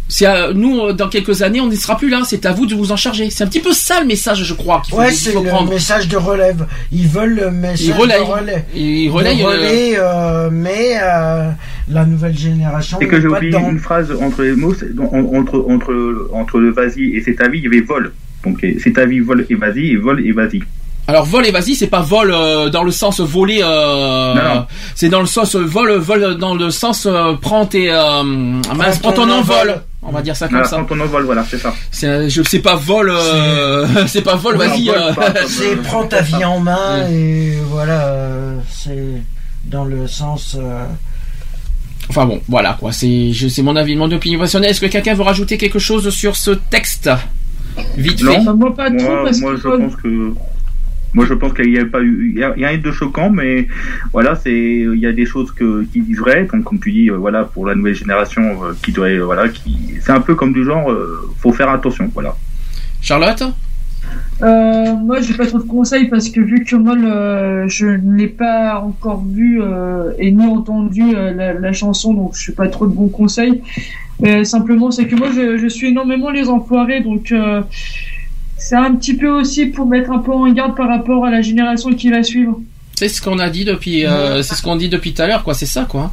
C'est 0.09 0.27
à 0.27 0.53
nous 0.53 0.81
euh, 0.81 0.93
dans 0.93 1.09
quelques 1.09 1.43
années 1.43 1.61
on 1.61 1.67
ne 1.67 1.75
sera 1.77 1.97
plus 1.97 2.09
là. 2.11 2.23
C'est 2.27 2.45
à 2.47 2.53
vous 2.53 2.67
de 2.67 2.75
vous 2.75 2.93
en 2.93 2.97
charger. 2.97 3.31
C'est 3.31 3.45
un 3.45 3.47
petit 3.47 3.61
peu 3.61 3.73
ça 3.73 4.01
le 4.01 4.07
message 4.07 4.43
je 4.45 4.55
crois 4.55 4.83
qu'il 4.85 4.95
faut, 4.95 5.01
Ouais, 5.01 5.13
c'est 5.13 5.31
faut 5.33 5.43
le 5.43 5.49
prendre. 5.49 5.71
message 5.71 6.09
de 6.09 6.17
relève. 6.17 6.67
Ils 6.93 7.09
veulent 7.09 7.35
le 7.37 7.51
message 7.51 7.87
Ils 7.87 7.93
relayent. 7.93 8.19
de 8.19 8.25
relais. 8.25 8.65
Ils 8.75 9.11
De 9.11 9.11
euh, 9.11 9.47
relais, 9.47 9.93
euh, 9.99 10.49
mais 10.53 10.97
euh, 11.01 11.51
la 11.89 12.05
nouvelle 12.05 12.37
génération 12.37 12.99
C'est 13.01 13.07
que 13.09 13.21
j'ai 13.21 13.29
oublié 13.29 13.53
dedans. 13.53 13.71
une 13.71 13.79
phrase 13.79 14.13
entre 14.21 14.43
les 14.43 14.57
mots, 14.57 14.75
entre, 15.13 15.65
entre, 15.69 16.29
entre 16.33 16.59
le 16.59 16.71
vas-y 16.73 17.17
et 17.17 17.23
c'est 17.25 17.35
ta 17.37 17.49
vie, 17.49 17.59
il 17.59 17.65
y 17.65 17.67
avait 17.69 17.81
vol. 17.81 18.13
Donc 18.45 18.65
c'est 18.83 18.93
ta 18.93 19.07
vie, 19.07 19.21
vol 19.21 19.47
et 19.49 19.55
vas-y, 19.55 19.93
et 19.93 19.97
vol 19.97 20.21
et 20.27 20.33
vas-y. 20.33 20.61
Alors 21.07 21.27
vol 21.27 21.45
et 21.47 21.51
vas-y, 21.51 21.75
c'est 21.75 21.87
pas 21.89 22.01
vol 22.01 22.33
euh, 22.33 22.71
dans 22.71 22.83
le 22.83 22.91
sens 22.91 23.21
voler. 23.21 23.61
Euh. 23.63 24.61
C'est 24.95 25.11
dans 25.11 25.21
le 25.21 25.27
sens 25.27 25.55
vol, 25.55 25.93
vol 25.99 26.37
dans 26.39 26.55
le 26.55 26.71
sens 26.71 27.07
euh, 27.07 27.35
prends 27.41 27.67
tes, 27.67 27.91
euh, 27.91 28.23
mince, 28.23 28.99
prends 29.01 29.13
ton 29.13 29.27
ton 29.27 29.33
envol. 29.33 29.57
envol. 29.71 29.83
On 30.07 30.11
va 30.13 30.23
dire 30.23 30.35
ça 30.37 30.47
comme 30.49 30.57
Voilà, 30.57 30.69
ça. 30.69 30.85
quand 30.89 30.95
on 30.97 31.01
envole, 31.01 31.25
voilà, 31.25 31.45
c'est 31.49 31.59
ça. 31.59 31.75
C'est, 31.91 32.29
je 32.31 32.43
sais 32.43 32.59
pas 32.61 32.75
vol, 32.75 33.11
euh, 33.11 33.87
c'est 34.07 34.23
pas 34.31 34.37
vol, 34.37 34.57
Ouais, 34.57 34.67
vas-y. 34.69 34.91
envol, 34.91 35.03
euh. 35.19 35.33
C'est 35.47 35.73
euh, 35.73 35.77
prends 35.83 36.05
ta 36.07 36.23
vie 36.23 36.45
en 36.45 36.61
main 36.61 37.07
et 37.11 37.55
voilà, 37.71 38.07
euh, 38.09 38.59
c'est 38.71 39.23
dans 39.67 39.85
le 39.85 40.07
sens. 40.07 40.57
euh, 40.59 40.85
Enfin 42.11 42.27
bon, 42.27 42.41
voilà 42.49 42.77
quoi. 42.81 42.93
C'est, 42.93 43.33
je- 43.33 43.49
c'est 43.49 43.63
mon 43.63 43.77
avis, 43.77 43.97
mon 43.97 44.11
opinion 44.11 44.39
personnelle. 44.39 44.71
Est-ce 44.71 44.81
que 44.81 44.87
quelqu'un 44.87 45.15
veut 45.15 45.23
rajouter 45.23 45.57
quelque 45.59 45.79
chose 45.79 46.09
sur 46.11 46.37
ce 46.37 46.51
texte? 46.51 47.11
Vite 47.97 48.23
fait. 48.25 48.39
Non. 48.41 48.55
moi 48.55 48.75
pas 48.75 48.91
trop 48.91 49.07
Moi, 49.11 49.25
parce 49.25 49.39
moi 49.41 49.53
que 49.53 49.57
je 49.61 49.69
pense 49.69 49.97
que. 50.03 50.35
Moi, 51.15 51.27
je 51.27 51.35
pense 51.35 51.53
qu'il 51.53 51.71
n'y 51.71 51.79
a 51.79 51.85
pas 51.87 52.03
eu, 52.03 52.33
il 52.35 52.39
y 52.39 52.43
a, 52.43 52.51
rien 52.51 52.77
de 52.77 52.91
choquant, 52.91 53.31
mais 53.31 53.69
voilà, 54.13 54.35
c'est, 54.35 54.53
il 54.53 54.99
y 54.99 55.07
a 55.07 55.13
des 55.13 55.27
choses 55.27 55.53
que, 55.53 55.85
qui 55.85 56.01
disent 56.03 56.19
vrai, 56.19 56.49
donc 56.53 56.65
comme 56.65 56.81
tu 56.81 56.91
dis, 56.93 57.09
euh, 57.11 57.17
voilà, 57.17 57.45
pour 57.45 57.67
la 57.67 57.75
nouvelle 57.75 57.95
génération, 57.95 58.43
euh, 58.65 58.73
qui 58.83 58.93
doit, 58.93 59.07
euh, 59.07 59.25
voilà, 59.25 59.49
qui, 59.49 59.95
c'est 60.01 60.13
un 60.13 60.21
peu 60.21 60.35
comme 60.35 60.53
du 60.53 60.65
genre, 60.65 60.91
euh, 60.91 61.31
faut 61.39 61.53
faire 61.53 61.71
attention, 61.71 62.11
voilà. 62.13 62.35
Charlotte? 63.01 63.45
Euh, 64.43 64.95
moi, 64.95 65.21
j'ai 65.21 65.35
pas 65.35 65.47
trop 65.47 65.59
de 65.59 65.65
conseils 65.65 66.09
parce 66.09 66.29
que 66.29 66.41
vu 66.41 66.65
que 66.65 66.77
moi, 66.77 66.95
le- 66.95 67.69
je 67.69 67.87
ne 67.87 68.17
l'ai 68.17 68.29
pas 68.29 68.81
encore 68.81 69.25
vu 69.25 69.63
euh, 69.63 70.11
et 70.19 70.31
ni 70.33 70.45
entendu 70.45 71.03
euh, 71.15 71.33
la, 71.33 71.55
la 71.55 71.73
chanson, 71.73 72.13
donc 72.13 72.35
je 72.37 72.51
n'ai 72.51 72.55
pas 72.55 72.69
trop 72.69 72.87
de 72.87 72.93
bons 72.93 73.09
conseils. 73.09 73.63
Mais 74.21 74.45
simplement, 74.45 74.91
c'est 74.91 75.07
que 75.07 75.17
moi, 75.17 75.29
je, 75.35 75.59
je 75.59 75.67
suis 75.67 75.89
énormément 75.89 76.31
les 76.31 76.49
enfoirés, 76.49 77.01
donc 77.01 77.33
euh, 77.33 77.63
c'est 78.67 78.77
un 78.77 78.95
petit 78.95 79.15
peu 79.15 79.29
aussi 79.29 79.67
pour 79.67 79.87
mettre 79.87 80.11
un 80.11 80.19
peu 80.19 80.33
en 80.33 80.51
garde 80.53 80.75
par 80.75 80.89
rapport 80.89 81.25
à 81.25 81.31
la 81.31 81.43
génération 81.43 81.91
qui 81.93 82.11
va 82.11 82.23
suivre. 82.23 82.61
C'est 82.97 83.09
ce 83.09 83.21
qu'on 83.21 83.39
a 83.39 83.51
dit 83.51 83.65
depuis, 83.65 84.07
euh, 84.07 84.43
c'est 84.43 84.55
ce 84.55 84.63
qu'on 84.63 84.77
dit 84.77 84.89
depuis 84.89 85.13
tout 85.13 85.23
à 85.23 85.27
l'heure, 85.27 85.43
quoi. 85.45 85.53
C'est 85.55 85.67
ça, 85.67 85.85
quoi. 85.89 86.13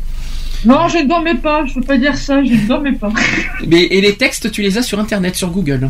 Non, 0.66 0.88
je 0.90 0.98
ne 0.98 1.08
dormais 1.08 1.36
pas, 1.36 1.66
je 1.66 1.74
peux 1.76 1.82
pas 1.82 1.98
dire 1.98 2.16
ça, 2.16 2.44
je 2.44 2.52
ne 2.54 2.68
dormais 2.68 2.92
pas. 2.94 3.10
Mais 3.68 3.84
et 3.84 4.02
les 4.02 4.16
textes, 4.16 4.52
tu 4.52 4.62
les 4.62 4.78
as 4.78 4.84
sur 4.84 5.00
internet, 5.00 5.36
sur 5.36 5.50
Google. 5.50 5.90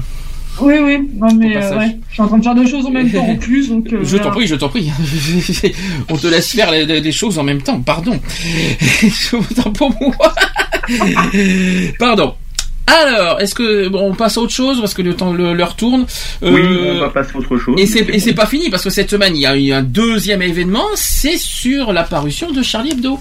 Oui, 0.60 0.74
oui, 0.84 1.10
non 1.18 1.34
mais 1.34 1.56
euh, 1.56 1.78
ouais, 1.78 1.96
je 2.10 2.14
suis 2.14 2.22
en 2.22 2.28
train 2.28 2.38
de 2.38 2.44
faire 2.44 2.54
deux 2.56 2.68
choses 2.68 2.86
en 2.86 2.92
même 2.92 3.10
temps 3.10 3.26
en 3.26 3.36
plus, 3.48 3.70
donc. 3.70 3.88
euh, 3.94 4.02
Je 4.04 4.18
t'en 4.18 4.32
prie, 4.32 4.48
je 4.48 4.56
t'en 4.56 4.68
prie. 4.68 4.92
On 6.10 6.18
te 6.18 6.28
laisse 6.28 6.52
faire 6.52 6.72
les, 6.72 6.86
les- 6.86 7.00
les 7.00 7.12
choses 7.14 7.40
en 7.40 7.44
même 7.44 7.62
temps. 7.62 7.80
Pardon. 7.82 8.20
Autant 9.34 9.72
pour 9.72 9.92
moi. 10.02 10.34
Pardon. 11.98 12.36
Alors, 12.88 13.40
est-ce 13.40 13.56
que 13.56 13.88
bon, 13.88 14.12
on 14.12 14.14
passe 14.14 14.38
à 14.38 14.42
autre 14.42 14.52
chose 14.54 14.80
parce 14.82 14.94
que 14.94 15.02
le 15.02 15.16
temps 15.16 15.32
le- 15.34 15.54
l'heure 15.54 15.76
tourne. 15.76 16.06
Euh, 16.44 16.52
Oui, 16.52 16.62
on 16.96 17.00
va 17.00 17.10
passer 17.10 17.32
à 17.36 17.38
autre 17.38 17.58
chose. 17.58 17.76
Et 17.80 17.86
c'est 17.86 18.02
et 18.10 18.20
c'est 18.20 18.34
pas 18.34 18.46
fini 18.46 18.70
parce 18.70 18.84
que 18.84 18.90
cette 18.90 19.10
semaine 19.10 19.36
il 19.36 19.42
y 19.42 19.46
a 19.46 19.56
eu 19.56 19.72
un 19.72 19.82
deuxième 19.84 20.42
événement, 20.42 20.86
c'est 20.96 21.38
sur 21.38 21.94
la 21.94 22.04
parution 22.04 22.52
de 22.52 22.62
Charlie 22.62 22.92
Hebdo. 22.92 23.20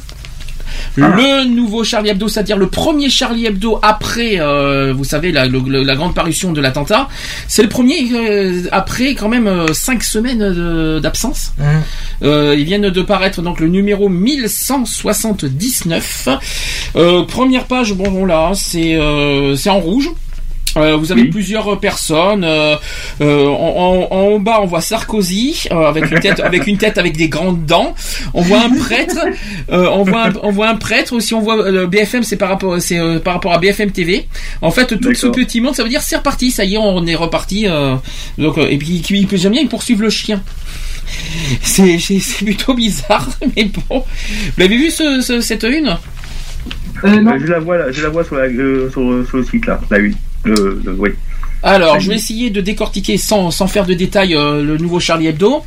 Le 0.97 1.45
nouveau 1.45 1.85
Charlie 1.85 2.11
Hebdo, 2.11 2.29
c'est-à-dire 2.29 2.57
le 2.57 2.69
premier 2.69 3.11
Charlie 3.11 3.47
Hebdo 3.47 3.79
après, 3.83 4.41
euh, 4.41 4.93
vous 4.93 5.05
savez, 5.05 5.33
la, 5.33 5.47
le- 5.47 5.61
le- 5.67 5.83
la 5.83 5.95
grande 5.97 6.15
parution 6.15 6.53
de 6.53 6.61
l'attentat. 6.61 7.09
C'est 7.49 7.63
le 7.63 7.69
premier 7.69 7.97
euh, 8.13 8.63
après 8.73 9.15
quand 9.15 9.29
même 9.29 9.47
euh, 9.47 9.73
cinq 9.73 10.03
semaines 10.03 11.01
d'absence. 11.01 11.53
Euh, 12.23 12.55
ils 12.59 12.65
viennent 12.65 12.91
de 12.91 13.03
paraître 13.03 13.41
donc 13.43 13.61
le 13.61 13.69
numéro 13.69 14.09
1179. 14.09 16.29
Euh, 16.97 17.23
première 17.25 17.65
page, 17.65 17.93
bon, 17.95 18.11
bon 18.11 18.25
là, 18.27 18.53
c'est 18.55 18.95
euh, 18.97 19.57
c'est 19.57 19.71
en 19.71 19.81
rouge. 19.81 20.11
Euh, 20.77 20.97
vous 20.97 21.11
avez 21.11 21.25
plusieurs 21.25 21.81
personnes. 21.81 22.45
euh, 22.45 22.77
euh, 23.21 23.47
en, 23.49 24.07
en- 24.11 24.17
en 24.17 24.39
bas, 24.39 24.59
on 24.63 24.67
voit 24.67 24.81
Sarkozy 24.81 25.65
euh, 25.73 25.87
avec 25.87 26.11
une 26.11 26.21
tête, 26.21 26.39
avec 26.41 26.67
une 26.67 26.79
tête 26.79 26.97
avec 26.97 27.17
des 27.17 27.29
grandes 27.29 27.67
dents. 27.67 27.95
On 28.35 28.43
voit 28.43 28.61
un 28.63 28.71
prêtre. 28.71 29.19
euh, 29.73 29.89
on 29.93 30.05
voit, 30.05 30.27
un, 30.29 30.33
on 30.43 30.51
voit 30.53 30.69
un 30.69 30.77
prêtre. 30.77 31.13
Aussi, 31.13 31.35
on 31.35 31.41
voit 31.41 31.59
euh, 31.67 31.87
BFM. 31.87 32.23
C'est 32.23 32.37
par 32.37 32.49
rapport, 32.51 32.81
c'est 32.81 32.99
euh, 32.99 33.19
par 33.19 33.35
rapport 33.35 33.53
à 33.53 33.59
BFM 33.59 33.91
TV. 33.91 34.29
En 34.63 34.71
fait, 34.71 34.87
tout 35.01 35.15
ce 35.15 35.27
petit 35.27 35.61
monde, 35.61 35.75
ça 35.75 35.83
veut 35.83 35.89
dire 35.89 36.03
c'est 36.03 36.17
reparti. 36.17 36.51
Ça 36.53 36.65
y 36.65 36.75
est, 36.75 36.79
on 36.79 37.05
est 37.07 37.17
reparti. 37.17 37.67
euh, 37.67 37.97
donc, 38.39 38.57
euh, 38.59 38.69
et 38.71 38.79
puis, 38.79 39.03
j'aime 39.33 39.53
bien, 39.53 39.63
ils 39.63 39.69
poursuivent 39.69 40.03
le 40.03 40.11
chien. 40.11 40.41
C'est 41.63 41.99
plutôt 42.45 42.75
bizarre, 42.75 43.29
mais 43.57 43.65
bon. 43.65 43.99
Vous 44.01 44.53
l'avez 44.59 44.77
vu 44.77 44.91
ce, 44.91 45.21
ce- 45.21 45.41
cette 45.41 45.65
une? 45.65 45.97
Euh, 47.05 47.39
je 47.41 47.47
la 47.47 47.59
vois, 47.59 47.91
je 47.91 48.03
la 48.03 48.09
vois 48.11 48.25
sur, 48.25 48.37
la, 48.37 48.45
euh, 48.45 48.91
sur, 48.91 49.27
sur 49.27 49.39
le 49.39 49.45
site 49.45 49.67
là, 49.67 49.81
la 49.91 49.99
une. 49.99 50.15
Le, 50.45 50.81
le- 50.85 50.95
oui. 50.99 51.11
Alors, 51.63 52.01
je 52.01 52.09
vais 52.09 52.15
essayer 52.17 52.49
de 52.49 52.63
décortiquer 52.63 53.19
sans, 53.19 53.51
sans 53.51 53.67
faire 53.67 53.85
de 53.85 53.93
détails 53.93 54.35
euh, 54.35 54.63
le 54.65 54.79
nouveau 54.79 54.99
Charlie 54.99 55.27
Hebdo. 55.27 55.63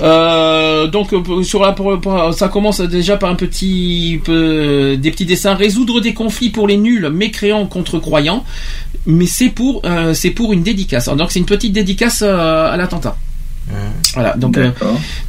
Euh, 0.00 0.86
donc, 0.86 1.12
euh, 1.12 1.42
sur 1.42 1.62
la, 1.62 1.72
pour- 1.72 2.00
pour- 2.00 2.32
ça 2.32 2.46
commence 2.48 2.80
déjà 2.80 3.16
par 3.16 3.28
un 3.30 3.34
petit 3.34 4.20
peu, 4.24 4.96
des 4.96 5.10
petits 5.10 5.26
dessins. 5.26 5.54
Résoudre 5.54 6.00
des 6.00 6.14
conflits 6.14 6.50
pour 6.50 6.68
les 6.68 6.76
nuls, 6.76 7.08
mécréants 7.12 7.66
contre 7.66 7.98
croyants. 7.98 8.44
Mais 9.06 9.26
c'est 9.26 9.48
pour, 9.48 9.82
euh, 9.84 10.14
c'est 10.14 10.30
pour 10.30 10.52
une 10.52 10.62
dédicace. 10.62 11.08
Donc, 11.08 11.32
c'est 11.32 11.40
une 11.40 11.44
petite 11.46 11.72
dédicace 11.72 12.22
euh, 12.24 12.70
à 12.72 12.76
l'attentat. 12.76 13.16
Voilà, 14.14 14.36
donc 14.36 14.58
euh, 14.58 14.70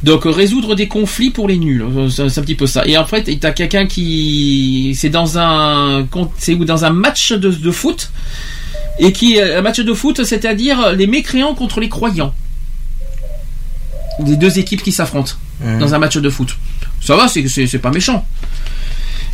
donc 0.02 0.26
euh, 0.26 0.30
résoudre 0.30 0.74
des 0.74 0.86
conflits 0.88 1.30
pour 1.30 1.46
les 1.48 1.56
nuls, 1.56 1.82
euh, 1.96 2.08
c'est 2.08 2.38
un 2.38 2.42
petit 2.42 2.56
peu 2.56 2.66
ça. 2.66 2.82
Et 2.84 2.98
en 2.98 3.06
fait, 3.06 3.30
t'as 3.40 3.52
quelqu'un 3.52 3.86
qui 3.86 4.94
c'est 4.98 5.08
dans 5.08 5.38
un 5.38 6.04
c'est 6.36 6.52
où 6.54 6.64
dans 6.64 6.84
un 6.84 6.90
match 6.90 7.32
de, 7.32 7.48
de 7.48 7.70
foot 7.70 8.10
et 8.98 9.12
qui 9.12 9.38
euh, 9.38 9.58
un 9.58 9.62
match 9.62 9.80
de 9.80 9.94
foot, 9.94 10.24
c'est-à-dire 10.24 10.92
les 10.92 11.06
mécréants 11.06 11.54
contre 11.54 11.80
les 11.80 11.88
croyants. 11.88 12.34
Les 14.24 14.36
deux 14.36 14.58
équipes 14.58 14.82
qui 14.82 14.92
s'affrontent 14.92 15.34
dans 15.60 15.94
un 15.94 15.98
match 15.98 16.16
de 16.16 16.30
foot. 16.30 16.56
Ça 17.00 17.16
va, 17.16 17.28
c'est 17.28 17.78
pas 17.78 17.90
méchant. 17.90 18.24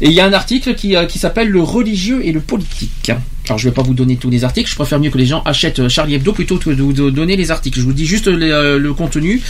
Et 0.02 0.08
il 0.08 0.12
y 0.12 0.20
a 0.20 0.24
un 0.24 0.32
article 0.32 0.74
qui, 0.74 0.96
euh, 0.96 1.04
qui 1.04 1.18
s'appelle 1.18 1.48
Le 1.48 1.62
religieux 1.62 2.20
et 2.24 2.32
le 2.32 2.40
politique. 2.40 3.12
Alors 3.46 3.58
je 3.58 3.68
vais 3.68 3.74
pas 3.74 3.82
vous 3.82 3.94
donner 3.94 4.16
tous 4.16 4.30
les 4.30 4.44
articles, 4.44 4.70
je 4.70 4.76
préfère 4.76 5.00
mieux 5.00 5.10
que 5.10 5.18
les 5.18 5.26
gens 5.26 5.42
achètent 5.44 5.80
euh, 5.80 5.88
Charlie 5.88 6.14
Hebdo 6.14 6.32
plutôt 6.32 6.56
que 6.56 6.70
de 6.70 6.82
vous 6.82 6.92
donner 6.92 7.36
les 7.36 7.50
articles. 7.50 7.78
Je 7.78 7.84
vous 7.84 7.92
dis 7.92 8.06
juste 8.06 8.28
euh, 8.28 8.78
le 8.78 8.94
contenu, 8.94 9.42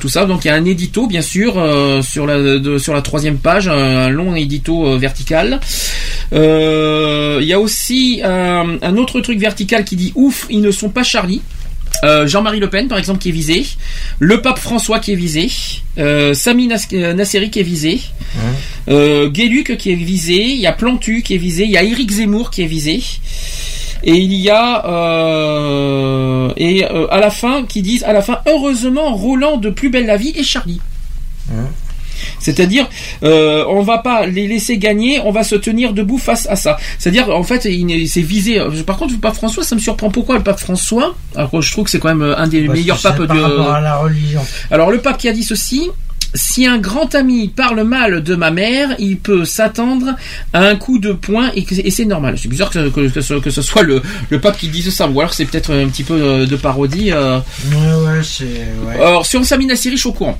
tout 0.00 0.08
ça. 0.08 0.26
Donc 0.26 0.44
il 0.44 0.48
y 0.48 0.50
a 0.50 0.54
un 0.54 0.64
édito 0.64 1.06
bien 1.06 1.22
sûr 1.22 1.54
sur 2.02 2.26
la 2.26 3.02
troisième 3.02 3.38
page, 3.38 3.68
un 3.68 4.10
long 4.10 4.34
édito 4.34 4.98
vertical. 4.98 5.60
Il 6.32 7.44
y 7.44 7.52
a 7.52 7.60
aussi 7.60 8.20
un 8.22 8.96
autre 8.96 9.20
truc 9.20 9.38
vertical 9.38 9.84
qui 9.84 9.96
dit 9.96 10.12
ouf, 10.14 10.46
ils 10.50 10.60
ne 10.60 10.70
sont 10.70 10.90
pas 10.90 11.02
Charlie. 11.02 11.40
Euh, 12.04 12.26
Jean-Marie 12.26 12.58
Le 12.60 12.68
Pen, 12.68 12.88
par 12.88 12.98
exemple, 12.98 13.20
qui 13.20 13.28
est 13.28 13.32
visé. 13.32 13.64
Le 14.18 14.40
pape 14.42 14.58
François 14.58 14.98
qui 14.98 15.12
est 15.12 15.16
visé. 15.16 15.50
Euh, 15.98 16.34
Sami 16.34 16.66
Nas- 16.66 16.86
euh, 16.92 17.12
Nasseri 17.14 17.50
qui 17.50 17.60
est 17.60 17.64
visé. 17.64 18.00
Euh, 18.88 19.28
Guéluc 19.28 19.76
qui 19.76 19.92
est 19.92 19.96
visé. 19.96 20.34
Il 20.42 20.60
y 20.60 20.66
a 20.66 20.72
Plantu 20.72 21.22
qui 21.22 21.34
est 21.34 21.38
visé. 21.38 21.64
Il 21.64 21.70
y 21.70 21.76
a 21.76 21.82
Éric 21.82 22.10
Zemmour 22.10 22.50
qui 22.50 22.62
est 22.62 22.66
visé. 22.66 23.02
Et 24.04 24.16
il 24.16 24.34
y 24.34 24.50
a 24.50 24.82
et 26.56 26.84
à 26.84 27.20
la 27.20 27.30
fin 27.30 27.64
qui 27.64 27.82
disent 27.82 28.02
à 28.04 28.12
la 28.12 28.20
fin 28.22 28.38
heureusement 28.48 29.14
Roland 29.14 29.58
de 29.58 29.70
Plus 29.70 29.90
belle 29.90 30.06
la 30.06 30.16
vie 30.16 30.32
et 30.36 30.42
Charlie. 30.42 30.80
C'est-à-dire, 32.42 32.88
euh, 33.22 33.64
on 33.68 33.82
va 33.82 33.98
pas 33.98 34.26
les 34.26 34.46
laisser 34.46 34.76
gagner, 34.78 35.20
on 35.24 35.30
va 35.30 35.44
se 35.44 35.54
tenir 35.54 35.92
debout 35.94 36.18
face 36.18 36.46
à 36.50 36.56
ça. 36.56 36.76
C'est-à-dire, 36.98 37.30
en 37.30 37.42
fait, 37.44 37.64
il- 37.64 38.08
c'est 38.08 38.20
visé. 38.20 38.60
Par 38.86 38.96
contre, 38.98 39.12
le 39.14 39.18
pape 39.20 39.34
François, 39.34 39.64
ça 39.64 39.74
me 39.74 39.80
surprend. 39.80 40.10
Pourquoi 40.10 40.36
le 40.36 40.42
pape 40.42 40.60
François 40.60 41.14
Alors 41.36 41.62
je 41.62 41.70
trouve 41.72 41.84
que 41.84 41.90
c'est 41.90 41.98
quand 42.00 42.08
même 42.08 42.22
euh, 42.22 42.36
un 42.36 42.46
des 42.48 42.66
Parce 42.66 42.78
meilleurs 42.78 43.00
papes 43.00 43.26
par 43.26 43.36
de. 43.36 43.40
rapport 43.42 43.70
à 43.72 43.80
la 43.80 43.96
religion. 43.96 44.40
Alors, 44.70 44.90
le 44.90 44.98
pape 44.98 45.18
qui 45.18 45.28
a 45.28 45.32
dit 45.32 45.44
ceci. 45.44 45.88
Si 46.34 46.66
un 46.66 46.78
grand 46.78 47.14
ami 47.14 47.48
parle 47.48 47.82
mal 47.84 48.22
de 48.22 48.34
ma 48.34 48.50
mère, 48.50 48.94
il 48.98 49.18
peut 49.18 49.44
s'attendre 49.44 50.14
à 50.54 50.64
un 50.66 50.76
coup 50.76 50.98
de 50.98 51.12
poing 51.12 51.50
et, 51.54 51.90
c'est 51.90 52.06
normal. 52.06 52.36
C'est 52.38 52.48
bizarre 52.48 52.70
que, 52.70 52.88
que, 52.88 53.06
que 53.10 53.20
ce, 53.20 53.34
que 53.34 53.50
ce 53.50 53.60
soit 53.60 53.82
le, 53.82 54.00
le 54.30 54.40
pape 54.40 54.56
qui 54.56 54.68
dise 54.68 54.88
ça. 54.94 55.06
Ou 55.08 55.20
alors 55.20 55.34
c'est 55.34 55.44
peut-être 55.44 55.74
un 55.74 55.86
petit 55.88 56.04
peu 56.04 56.14
euh, 56.14 56.46
de 56.46 56.56
parodie. 56.56 57.12
euh. 57.12 57.36
Ouais, 57.70 57.76
ouais, 57.76 58.20
c'est. 58.22 58.44
Ouais. 58.86 58.94
Alors 58.98 59.26
sur 59.26 59.44
Sami 59.44 59.66
Nasseri, 59.66 59.96
je 59.96 60.00
suis 60.00 60.08
au 60.08 60.12
courant. 60.14 60.38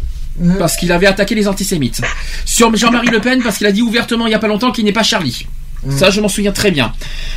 Parce 0.58 0.76
qu'il 0.76 0.90
avait 0.92 1.06
attaqué 1.06 1.34
les 1.34 1.46
antisémites. 1.48 2.00
Sur 2.44 2.74
Jean-Marie 2.74 3.08
Le 3.08 3.20
Pen, 3.20 3.42
parce 3.42 3.58
qu'il 3.58 3.66
a 3.66 3.72
dit 3.72 3.82
ouvertement 3.82 4.26
il 4.26 4.30
n'y 4.30 4.34
a 4.34 4.38
pas 4.38 4.48
longtemps 4.48 4.72
qu'il 4.72 4.84
n'est 4.84 4.92
pas 4.92 5.02
Charlie. 5.02 5.46
Ça, 5.90 6.10
je 6.10 6.20
m'en 6.20 6.28
souviens 6.28 6.52
très 6.52 6.70
bien. 6.70 6.92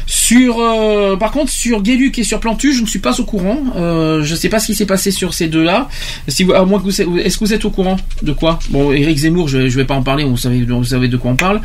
Sur, 0.06 0.60
euh, 0.60 1.16
par 1.18 1.32
contre, 1.32 1.52
sur 1.52 1.82
Guéluc 1.82 2.20
et 2.20 2.24
sur 2.24 2.40
Plantu, 2.40 2.76
je 2.76 2.82
ne 2.84 2.86
suis 2.86 3.00
pas 3.00 3.20
au 3.20 3.24
courant. 3.26 3.58
Euh, 3.76 4.24
je 4.24 4.32
ne 4.34 4.38
sais 4.38 4.50
pas 4.50 4.60
ce 4.60 4.68
qui 4.68 4.76
s'est 4.76 4.86
passé 4.86 5.10
sur 5.10 5.34
ces 5.34 5.48
deux-là. 5.48 5.90
Si 6.28 6.44
vous, 6.44 6.54
à 6.54 6.64
moins 6.64 6.78
que 6.80 6.84
vous, 6.84 7.02
est-ce 7.02 7.40
que 7.40 7.44
vous 7.44 7.54
êtes 7.54 7.66
au 7.66 7.72
courant 7.72 7.98
de 8.22 8.32
quoi? 8.34 8.60
Bon, 8.70 8.92
Éric 8.92 9.18
Zemmour, 9.18 9.48
je, 9.48 9.68
je 9.68 9.76
vais 9.76 9.84
pas 9.86 9.96
en 9.96 10.04
parler. 10.04 10.26
Vous 10.26 10.38
savez, 10.38 10.62
vous 10.64 10.84
savez 10.84 11.08
de 11.08 11.18
quoi 11.18 11.32
on 11.32 11.36
parle. 11.36 11.60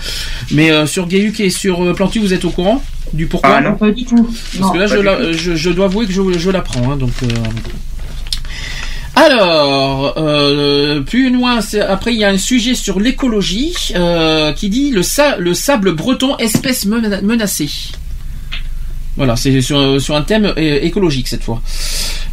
Mais 0.52 0.70
euh, 0.70 0.86
sur 0.86 1.06
Guéluc 1.06 1.38
et 1.40 1.50
sur 1.50 1.84
euh, 1.84 1.92
Plantu, 1.92 2.18
vous 2.18 2.32
êtes 2.32 2.46
au 2.46 2.50
courant 2.50 2.82
du 3.12 3.26
pourquoi? 3.26 3.56
Ah 3.56 3.60
non. 3.60 3.74
Pas 3.74 3.90
du 3.90 4.06
tout. 4.06 4.22
Parce 4.24 4.58
Non. 4.60 4.70
que 4.70 4.78
là, 4.78 4.86
je, 4.86 4.94
pas 4.94 5.00
du 5.00 5.04
la- 5.04 5.32
je, 5.32 5.54
je 5.56 5.68
dois 5.70 5.84
avouer 5.84 6.06
que 6.06 6.12
je, 6.14 6.38
je 6.38 6.50
l'apprends. 6.50 6.92
Hein, 6.92 6.96
donc. 6.96 7.12
Alors, 9.16 10.14
euh, 10.18 11.00
plus 11.00 11.30
loin, 11.30 11.58
après 11.88 12.14
il 12.14 12.20
y 12.20 12.24
a 12.24 12.28
un 12.30 12.38
sujet 12.38 12.74
sur 12.74 13.00
l'écologie 13.00 13.74
euh, 13.94 14.52
qui 14.52 14.68
dit 14.70 14.90
le, 14.92 15.02
sa- 15.02 15.36
le 15.36 15.52
sable 15.52 15.92
breton 15.92 16.36
espèce 16.38 16.86
mena- 16.86 17.20
menacée. 17.20 17.68
Voilà, 19.16 19.36
c'est 19.36 19.60
sur, 19.60 20.00
sur 20.00 20.14
un 20.16 20.22
thème 20.22 20.46
euh, 20.56 20.78
écologique 20.82 21.28
cette 21.28 21.42
fois. 21.42 21.60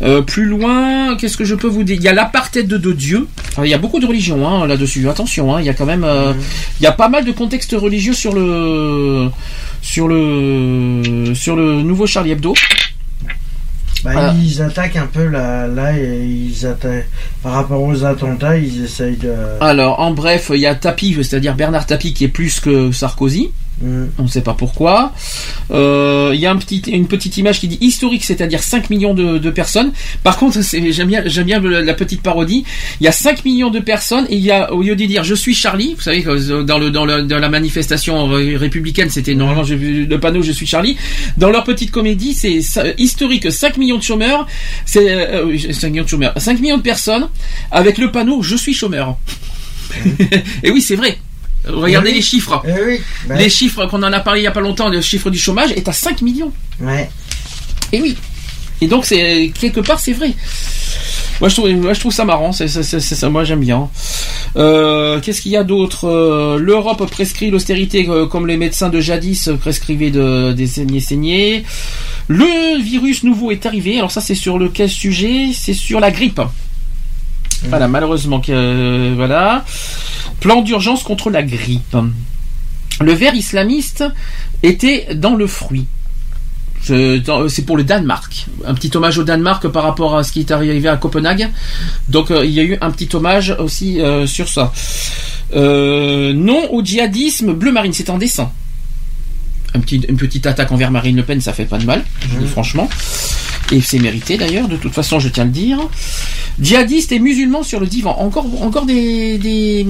Euh, 0.04 0.22
plus 0.22 0.46
loin, 0.46 1.18
qu'est-ce 1.18 1.36
que 1.36 1.44
je 1.44 1.56
peux 1.56 1.68
vous 1.68 1.84
dire? 1.84 1.96
Il 1.98 2.04
y 2.04 2.08
a 2.08 2.14
l'apartheid 2.14 2.68
de, 2.68 2.78
de 2.78 2.94
Dieu. 2.94 3.28
Alors, 3.56 3.66
il 3.66 3.70
y 3.70 3.74
a 3.74 3.80
beaucoup 3.80 4.00
de 4.00 4.06
religions 4.06 4.48
hein, 4.48 4.68
là-dessus. 4.68 5.10
Attention, 5.10 5.56
hein, 5.56 5.60
il 5.60 5.66
y 5.66 5.70
a 5.70 5.74
quand 5.74 5.88
même, 5.88 6.04
euh, 6.04 6.34
il 6.80 6.84
y 6.84 6.88
a 6.88 6.92
pas 6.92 7.10
mal 7.10 7.26
de 7.26 7.32
contextes 7.32 7.76
religieux 7.78 8.14
sur 8.14 8.32
le, 8.34 9.30
sur 9.82 10.08
le, 10.08 11.34
sur 11.34 11.56
le 11.56 11.82
nouveau 11.82 12.06
Charlie 12.06 12.32
Hebdo. 12.32 12.54
Bah, 14.04 14.12
Ah. 14.16 14.34
Ils 14.40 14.62
attaquent 14.62 14.96
un 14.98 15.08
peu 15.08 15.28
là, 15.28 15.68
là 15.68 15.98
et 15.98 16.24
ils 16.24 16.66
attaquent 16.66 17.08
par 17.42 17.54
rapport 17.54 17.82
aux 17.82 18.04
attentats, 18.04 18.58
ils 18.58 18.84
essayent 18.84 19.18
de. 19.18 19.34
Alors, 19.60 20.00
en 20.00 20.12
bref, 20.12 20.52
il 20.54 20.60
y 20.62 20.66
a 20.68 20.76
Tapi, 20.76 21.16
c'est-à-dire 21.16 21.56
Bernard 21.56 21.86
Tapie, 21.86 22.14
qui 22.14 22.24
est 22.26 22.30
plus 22.30 22.60
que 22.60 22.92
Sarkozy. 22.92 23.52
Mm. 23.82 24.06
On 24.18 24.24
ne 24.24 24.28
sait 24.28 24.42
pas 24.42 24.54
pourquoi. 24.56 25.14
Euh, 25.72 26.32
Il 26.34 26.40
y 26.40 26.46
a 26.48 26.52
un 26.52 26.58
petit, 26.58 26.80
une 26.88 27.08
petite 27.08 27.38
image 27.38 27.60
qui 27.60 27.68
dit 27.68 27.78
historique, 27.80 28.24
c'est-à-dire 28.24 28.64
5 28.64 28.90
millions 28.90 29.14
de, 29.14 29.38
de 29.38 29.50
personnes. 29.52 29.92
Par 30.24 30.38
contre, 30.38 30.58
j'aime 30.90 31.08
bien, 31.08 31.22
j'aime 31.28 31.46
bien 31.46 31.60
le- 31.60 31.82
la 31.82 31.94
petite 31.94 32.22
parodie. 32.24 32.64
Il 33.00 33.04
y 33.04 33.08
a 33.08 33.12
5 33.12 33.46
millions 33.46 33.70
de 33.70 33.80
personnes 33.80 34.26
et 34.30 34.36
il 34.36 34.44
y 34.44 34.52
a, 34.52 34.74
au 34.74 34.82
lieu 34.82 34.96
de 34.96 35.06
dire 35.06 35.24
je 35.24 35.36
suis 35.36 35.54
Charlie, 35.54 35.94
vous 35.96 36.02
savez 36.02 36.24
que 36.24 36.62
dans, 36.64 36.80
le, 36.80 36.90
dans, 36.90 37.06
le, 37.06 37.22
dans 37.24 37.38
la 37.40 37.50
manifestation 37.50 38.26
ré- 38.28 38.58
républicaine, 38.58 39.10
c'était 39.12 39.36
normalement 39.36 39.64
le 39.70 40.16
panneau 40.18 40.42
je 40.42 40.52
suis 40.52 40.66
Charlie. 40.66 40.98
Dans 41.38 41.52
leur 41.52 41.64
petite 41.64 41.92
comédie, 41.92 42.34
c'est 42.34 42.60
historique 42.98 43.52
5 43.52 43.78
millions 43.78 43.98
de 43.98 44.04
chômeurs, 44.04 44.48
c'est 44.86 45.06
euh, 45.12 45.46
oui, 45.46 45.60
5 45.72 45.90
millions 45.92 46.04
de 46.04 46.10
chômeurs, 46.10 46.34
5 46.38 46.60
millions 46.62 46.78
de 46.78 46.82
personnes 46.82 47.28
avec 47.72 48.00
le 48.00 48.12
panneau 48.12 48.42
je 48.42 48.56
suis 48.56 48.74
chômeur. 48.74 49.18
et 50.64 50.72
oui, 50.72 50.82
c'est 50.82 50.96
vrai. 50.96 51.18
Regardez 51.70 52.10
Eh 52.10 52.14
oui. 52.14 52.18
les 52.18 52.22
chiffres. 52.24 52.62
Eh 52.68 52.84
oui. 52.86 53.02
bah, 53.28 53.36
Les 53.36 53.50
chiffres 53.50 53.86
qu'on 53.88 54.04
en 54.04 54.14
a 54.14 54.20
parlé 54.20 54.42
il 54.42 54.44
y 54.44 54.48
a 54.48 54.52
pas 54.52 54.62
longtemps, 54.62 54.90
le 54.90 55.02
chiffre 55.02 55.30
du 55.30 55.38
chômage 55.40 55.72
est 55.72 55.88
à 55.88 55.94
5 55.94 56.22
millions. 56.22 56.52
Ouais. 56.80 57.10
Et 57.92 58.02
oui. 58.02 58.16
Et 58.82 58.88
donc 58.88 59.06
c'est 59.06 59.52
quelque 59.60 59.80
part 59.80 60.00
c'est 60.00 60.14
vrai. 60.14 60.34
Moi 61.40 61.50
je 61.50 61.56
trouve, 61.56 61.70
moi, 61.72 61.94
je 61.94 62.00
trouve 62.00 62.12
ça 62.14 62.26
marrant, 62.26 62.52
c'est, 62.52 62.68
ça, 62.68 63.30
moi 63.30 63.44
j'aime 63.44 63.60
bien. 63.60 63.90
Euh, 64.56 65.20
qu'est-ce 65.20 65.42
qu'il 65.42 65.52
y 65.52 65.58
a 65.58 65.64
d'autre? 65.64 66.06
Euh, 66.08 66.58
L'Europe 66.58 67.08
prescrit 67.12 67.52
l'austérité 67.52 68.08
euh, 68.10 68.26
comme 68.26 68.48
les 68.48 68.58
médecins 68.58 68.90
de 68.90 69.00
jadis 69.00 69.50
prescrivaient 69.60 70.10
de, 70.10 70.54
des 70.54 70.66
saignées 70.66 71.00
saignées. 71.00 71.64
Le 72.28 72.82
virus 72.82 73.24
nouveau 73.24 73.52
est 73.52 73.68
arrivé, 73.68 73.98
alors 73.98 74.10
ça 74.12 74.20
c'est 74.22 74.34
sur 74.36 74.58
le 74.58 74.70
quel 74.70 74.90
sujet? 74.90 75.50
C'est 75.54 75.74
sur 75.76 76.00
la 76.00 76.10
grippe. 76.10 76.42
Voilà, 77.70 77.88
malheureusement 77.88 78.42
euh, 78.50 79.14
voilà. 79.16 79.66
Plan 80.40 80.62
d'urgence 80.62 81.04
contre 81.04 81.30
la 81.30 81.44
grippe. 81.44 81.98
Le 83.02 83.12
ver 83.14 83.34
islamiste 83.36 84.04
était 84.64 85.08
dans 85.16 85.36
le 85.36 85.48
fruit. 85.48 85.86
Dans- 86.90 87.50
C'est 87.50 87.64
pour 87.64 87.76
le 87.78 87.84
Danemark. 87.84 88.46
Un 88.66 88.74
petit 88.74 88.96
hommage 88.96 89.18
au 89.18 89.24
Danemark 89.24 89.68
par 89.68 89.84
rapport 89.84 90.16
à 90.18 90.24
ce 90.24 90.32
qui 90.32 90.40
est 90.42 90.52
arrivé 90.52 90.88
à 90.88 90.96
Copenhague. 90.98 91.50
Donc 92.08 92.32
euh, 92.32 92.46
il 92.46 92.52
y 92.52 92.60
a 92.60 92.64
eu 92.64 92.78
un 92.80 92.92
petit 92.92 93.10
hommage 93.16 93.56
aussi 93.60 94.00
euh, 94.00 94.26
sur 94.26 94.48
ça. 94.48 94.72
Euh, 95.56 96.34
non 96.34 96.72
au 96.72 96.84
djihadisme 96.84 97.54
bleu 97.54 97.72
marine, 97.72 97.94
c'est 97.94 98.10
en 98.10 98.18
dessin. 98.18 98.52
Un 99.76 99.80
petit, 99.80 99.98
une 100.08 100.18
petite 100.18 100.46
attaque 100.48 100.72
envers 100.72 100.92
Marine 100.92 101.16
Le 101.18 101.24
Pen, 101.24 101.40
ça 101.42 101.54
fait 101.54 101.66
pas 101.66 101.78
de 101.78 101.86
mal, 101.86 102.04
je 102.32 102.38
dis 102.40 102.48
franchement. 102.48 102.90
Et 103.72 103.82
c'est 103.82 104.00
mérité 104.00 104.38
d'ailleurs, 104.38 104.70
de 104.70 104.78
toute 104.78 104.94
façon, 104.94 105.20
je 105.20 105.28
tiens 105.28 105.44
à 105.44 105.46
le 105.46 105.52
dire. 105.52 105.78
Djihadistes 106.60 107.12
et 107.12 107.20
musulmans 107.20 107.64
sur 107.64 107.80
le 107.82 107.86
divan. 107.86 108.16
Encore, 108.18 108.46
encore 108.64 108.86
des, 108.86 109.38
des, 109.38 109.86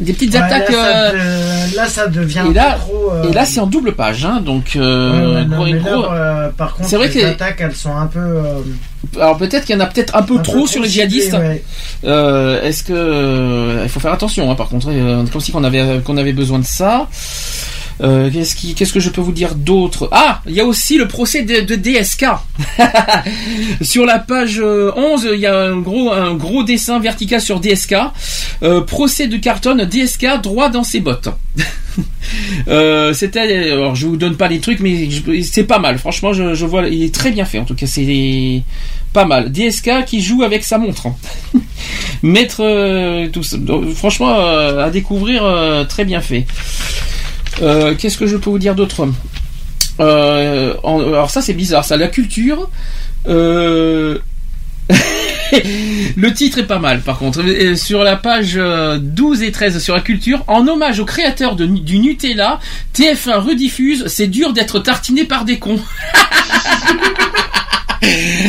des 0.00 0.12
petites 0.12 0.32
Ouais, 0.32 0.38
attaques. 0.40 0.70
Là, 0.70 0.76
ça, 0.76 1.10
euh, 1.10 1.66
de- 1.72 1.76
là, 1.76 1.86
ça 1.88 2.06
devient 2.06 2.36
et 2.46 2.50
un 2.50 2.52
là, 2.52 2.78
trop. 2.80 3.10
euh, 3.12 3.28
et 3.28 3.32
là, 3.34 3.44
c'est 3.44 3.58
en 3.60 3.66
double 3.66 3.94
page, 3.96 4.24
hein, 4.24 4.40
donc 4.40 4.76
euh, 4.76 5.42
ouais, 5.42 5.44
non, 5.44 5.80
gros- 5.82 6.02
là, 6.14 6.52
par 6.56 6.74
contre, 6.74 6.88
C'est 6.88 6.96
vrai 6.96 7.08
les 7.08 7.20
que- 7.20 7.26
attaques, 7.26 7.58
elles 7.60 7.74
sont 7.74 7.94
un 7.94 8.06
peu. 8.06 8.20
euh, 8.20 8.60
Alors 9.20 9.36
peut-être 9.36 9.64
qu'il 9.66 9.74
y 9.74 9.78
en 9.78 9.82
a 9.82 9.86
peut-être 9.86 10.14
un 10.16 10.22
peu 10.22 10.36
Un 10.38 10.42
trop 10.42 10.66
sur 10.68 10.80
les 10.80 10.88
djihadistes. 10.88 11.32
ouais. 11.34 11.62
Euh, 12.04 12.62
Est-ce 12.62 12.84
que 12.84 13.82
il 13.82 13.88
faut 13.88 14.00
faire 14.00 14.12
attention 14.12 14.50
hein, 14.50 14.54
Par 14.54 14.68
contre, 14.68 14.86
euh, 14.90 15.24
comme 15.30 15.40
si 15.40 15.50
qu'on 15.52 15.64
avait 15.64 16.00
qu'on 16.04 16.16
avait 16.16 16.32
besoin 16.32 16.60
de 16.60 16.64
ça. 16.64 17.08
Euh, 18.02 18.30
Qu'est-ce 18.30 18.54
qui, 18.54 18.74
qu'est-ce 18.74 18.92
que 18.92 19.00
je 19.00 19.10
peux 19.10 19.20
vous 19.20 19.32
dire 19.32 19.54
d'autre? 19.54 20.08
Ah, 20.12 20.42
il 20.46 20.54
y 20.54 20.60
a 20.60 20.64
aussi 20.64 20.98
le 20.98 21.08
procès 21.08 21.42
de, 21.42 21.74
DSK. 21.74 22.26
sur 23.82 24.04
la 24.04 24.18
page 24.18 24.60
euh, 24.60 24.92
11, 24.96 25.28
il 25.34 25.40
y 25.40 25.46
a 25.46 25.58
un 25.58 25.80
gros 25.80 26.12
un 26.12 26.34
gros 26.34 26.62
dessin 26.62 26.98
vertical 27.00 27.40
sur 27.40 27.60
DSK. 27.60 27.94
Euh, 28.62 28.80
procès 28.82 29.28
de 29.28 29.36
Carton, 29.36 29.76
DSK 29.76 30.42
droit 30.42 30.68
dans 30.68 30.84
ses 30.84 31.00
bottes. 31.00 31.28
Euh, 32.68 33.14
c'était 33.14 33.70
je 33.94 34.06
vous 34.06 34.16
donne 34.16 34.36
pas 34.36 34.48
les 34.48 34.60
trucs 34.60 34.80
mais 34.80 35.08
c'est 35.42 35.64
pas 35.64 35.78
mal 35.78 35.96
franchement 35.98 36.32
je, 36.32 36.66
vois 36.66 36.88
il 36.88 37.02
est 37.04 37.14
très 37.14 37.30
bien 37.30 37.44
fait 37.44 37.58
en 37.58 37.64
tout 37.64 37.74
cas 37.74 37.86
c'est 37.86 38.62
pas 39.12 39.24
mal 39.24 39.50
DSK 39.50 40.04
qui 40.04 40.20
joue 40.20 40.42
avec 40.42 40.62
sa 40.62 40.76
montre 40.76 41.06
euh. 42.60 43.28
Donc, 43.58 43.94
franchement 43.94 44.34
euh, 44.38 44.84
à 44.84 44.90
découvrir 44.90 45.42
euh, 45.44 45.84
très 45.84 46.04
bien 46.04 46.20
fait 46.20 46.46
Euh, 47.62 47.94
qu'est-ce 47.96 48.18
que 48.18 48.26
je 48.26 48.36
peux 48.36 48.50
vous 48.50 48.58
dire 48.58 48.74
d'autre? 48.74 49.08
Euh, 50.00 50.74
alors 50.84 51.30
ça 51.30 51.40
c'est 51.40 51.54
bizarre 51.54 51.82
ça 51.84 51.96
la 51.96 52.08
culture 52.08 52.68
euh, 53.28 54.18
le 56.16 56.28
titre 56.34 56.58
est 56.58 56.66
pas 56.66 56.78
mal 56.78 57.00
par 57.00 57.18
contre. 57.18 57.40
Euh, 57.42 57.74
Sur 57.76 58.04
la 58.04 58.16
page 58.16 58.52
euh, 58.56 58.98
12 59.00 59.42
et 59.42 59.50
13 59.52 59.82
sur 59.82 59.94
la 59.94 60.00
culture, 60.02 60.44
en 60.48 60.68
hommage 60.68 61.00
au 61.00 61.04
créateur 61.06 61.56
de- 61.56 61.66
du 61.66 61.98
Nutella, 61.98 62.60
TF1 62.94 63.38
rediffuse 63.40 64.06
C'est 64.08 64.26
dur 64.28 64.52
d'être 64.52 64.78
tartiné 64.80 65.24
par 65.24 65.44
des 65.44 65.58
cons. 65.58 65.80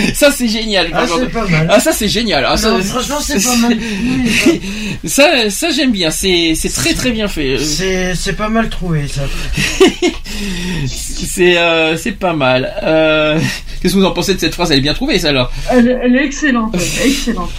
ça 0.14 0.32
c'est 0.32 0.48
génial. 0.48 0.88
Ah, 0.94 1.06
c'est 1.08 1.32
pas 1.32 1.46
mal. 1.48 1.68
Ah 1.70 1.80
ça 1.80 1.92
c'est 1.92 2.08
génial. 2.08 2.46
Ah, 2.48 2.58
ça- 2.58 2.72
Non, 2.72 2.82
franchement, 2.84 3.18
c'est 3.22 3.44
pas 3.44 3.56
mal. 3.58 3.78
ça, 5.06 5.50
ça 5.50 5.70
j'aime 5.72 5.92
bien. 5.92 6.10
C'est 6.12 6.54
c'est 6.56 6.70
très 6.70 6.94
très 6.94 7.12
bien 7.12 7.28
fait. 7.28 7.58
C'est 7.60 8.16
c'est 8.16 8.34
pas 8.34 8.50
mal 8.50 8.70
trouvé, 8.70 9.08
ça. 9.08 9.22
C'est 10.88 11.58
euh, 11.58 11.98
c'est 11.98 12.12
pas 12.14 12.34
mal. 12.34 12.74
Euh, 12.84 13.40
Qu'est-ce 13.82 13.94
que 13.94 14.00
vous 14.00 14.06
en 14.06 14.12
pensez 14.12 14.34
de 14.36 14.40
cette 14.40 14.54
phrase? 14.56 14.72
Elle 14.72 14.80
est 14.80 14.82
bien 14.82 14.94
trouvée, 14.94 15.20
ça 15.20 15.30
alors. 15.30 15.52
Elle, 15.70 16.00
elle 16.04 16.16
est 16.16 16.26
excellente, 16.26 16.74
elle 16.76 17.06
est 17.06 17.10
excellente. 17.12 17.52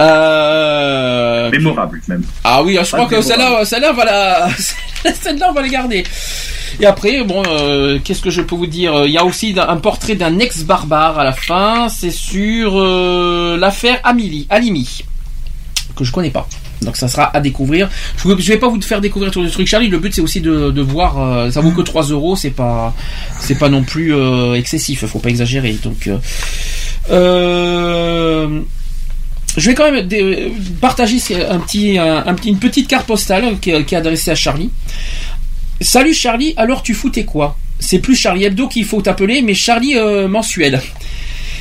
Euh... 0.00 1.50
Mémorable, 1.50 2.00
même. 2.08 2.22
Ah 2.44 2.62
oui, 2.62 2.78
je 2.82 2.90
crois 2.90 3.06
que 3.06 3.20
celle-là, 3.20 3.64
celle-là, 3.64 3.90
on 3.92 3.96
va 3.96 4.04
la, 4.04 4.48
celle-là, 5.14 5.48
on 5.50 5.52
va 5.52 5.62
la 5.62 5.68
garder. 5.68 6.04
Et 6.80 6.86
après, 6.86 7.22
bon, 7.24 7.42
euh, 7.46 7.98
qu'est-ce 8.02 8.22
que 8.22 8.30
je 8.30 8.40
peux 8.40 8.54
vous 8.54 8.66
dire? 8.66 9.04
Il 9.04 9.10
y 9.12 9.18
a 9.18 9.24
aussi 9.24 9.54
un 9.56 9.76
portrait 9.76 10.14
d'un 10.14 10.38
ex-barbare 10.38 11.18
à 11.18 11.24
la 11.24 11.32
fin. 11.32 11.88
C'est 11.88 12.10
sur 12.10 12.72
euh, 12.80 13.56
l'affaire 13.58 14.00
Amélie, 14.04 14.46
Alimi, 14.48 15.04
que 15.94 16.04
je 16.04 16.12
connais 16.12 16.30
pas. 16.30 16.48
Donc 16.80 16.96
ça 16.96 17.06
sera 17.08 17.30
à 17.36 17.40
découvrir. 17.40 17.88
Je 18.16 18.28
ne 18.28 18.34
vais 18.34 18.56
pas 18.56 18.68
vous 18.68 18.80
faire 18.80 19.00
découvrir 19.00 19.30
tout 19.30 19.42
le 19.42 19.50
truc, 19.50 19.66
Charlie. 19.66 19.88
Le 19.88 19.98
but 19.98 20.14
c'est 20.14 20.20
aussi 20.20 20.40
de, 20.40 20.70
de 20.70 20.82
voir. 20.82 21.20
euh, 21.20 21.50
ça 21.50 21.60
vaut 21.60 21.70
que 21.70 21.82
3 21.82 22.04
euros, 22.04 22.34
c'est 22.34 22.50
pas, 22.50 22.92
c'est 23.38 23.54
pas 23.58 23.68
non 23.68 23.84
plus 23.84 24.14
euh, 24.14 24.54
excessif. 24.54 25.04
Faut 25.06 25.18
pas 25.20 25.28
exagérer. 25.28 25.76
Donc, 25.84 26.10
euh, 27.10 28.60
je 29.56 29.68
vais 29.70 29.74
quand 29.74 29.90
même 29.90 30.08
partager 30.80 31.16
un 31.48 31.58
petit, 31.60 31.98
un, 31.98 32.24
un 32.26 32.34
petit- 32.34 32.48
une 32.50 32.58
petite 32.58 32.88
carte 32.88 33.06
postale 33.06 33.58
qui, 33.60 33.70
est- 33.70 33.84
qui 33.84 33.94
est 33.94 33.98
adressée 33.98 34.30
à 34.30 34.34
Charlie. 34.34 34.70
Salut 35.80 36.14
Charlie, 36.14 36.54
alors 36.56 36.82
tu 36.82 36.94
foutais 36.94 37.24
quoi? 37.24 37.56
C'est 37.80 37.98
plus 37.98 38.14
Charlie 38.14 38.44
Hebdo 38.44 38.68
qu'il 38.68 38.84
faut 38.84 39.02
t'appeler, 39.02 39.42
mais 39.42 39.54
Charlie 39.54 39.96
euh, 39.96 40.28
mensuel. 40.28 40.80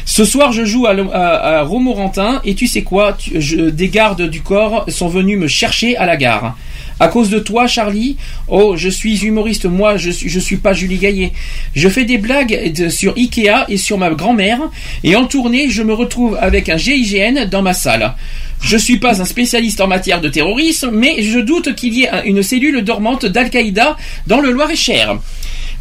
Ce 0.05 0.25
soir, 0.25 0.51
je 0.51 0.65
joue 0.65 0.87
à, 0.87 1.61
Romorantin 1.63 2.41
et 2.43 2.55
tu 2.55 2.67
sais 2.67 2.81
quoi 2.81 3.17
Des 3.33 3.87
gardes 3.89 4.29
du 4.29 4.41
corps 4.41 4.85
sont 4.89 5.07
venus 5.07 5.37
me 5.37 5.47
chercher 5.47 5.95
à 5.97 6.05
la 6.05 6.17
gare. 6.17 6.57
À 6.99 7.07
cause 7.07 7.29
de 7.29 7.39
toi, 7.39 7.65
Charlie 7.65 8.17
Oh, 8.47 8.75
je 8.77 8.89
suis 8.89 9.23
humoriste, 9.25 9.65
moi, 9.65 9.97
je 9.97 10.11
suis, 10.11 10.29
je 10.29 10.39
suis 10.39 10.57
pas 10.57 10.73
Julie 10.73 10.97
Gaillet. 10.97 11.31
Je 11.75 11.89
fais 11.89 12.03
des 12.05 12.17
blagues 12.19 12.73
sur 12.89 13.15
Ikea 13.17 13.65
et 13.69 13.77
sur 13.77 13.97
ma 13.97 14.11
grand-mère, 14.11 14.59
et 15.03 15.15
en 15.15 15.25
tournée, 15.25 15.69
je 15.69 15.81
me 15.81 15.93
retrouve 15.93 16.37
avec 16.39 16.69
un 16.69 16.77
GIGN 16.77 17.45
dans 17.49 17.63
ma 17.63 17.73
salle. 17.73 18.13
Je 18.61 18.77
suis 18.77 18.97
pas 18.99 19.19
un 19.19 19.25
spécialiste 19.25 19.81
en 19.81 19.87
matière 19.87 20.21
de 20.21 20.29
terrorisme, 20.29 20.91
mais 20.93 21.23
je 21.23 21.39
doute 21.39 21.73
qu'il 21.73 21.95
y 21.95 22.03
ait 22.03 22.09
un- 22.09 22.23
une 22.23 22.43
cellule 22.43 22.83
dormante 22.83 23.25
d'Al-Qaïda 23.25 23.97
dans 24.27 24.39
le 24.39 24.51
Loir-et-Cher. 24.51 25.17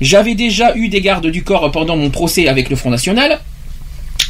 J'avais 0.01 0.35
déjà 0.35 0.75
eu 0.75 0.89
des 0.89 1.03
gardes 1.03 1.27
du 1.27 1.43
corps 1.43 1.71
pendant 1.71 1.97
mon 1.99 2.09
procès 2.09 2.49
avec 2.49 2.71
le 2.71 2.77
Front 2.77 2.89
National. 2.91 3.41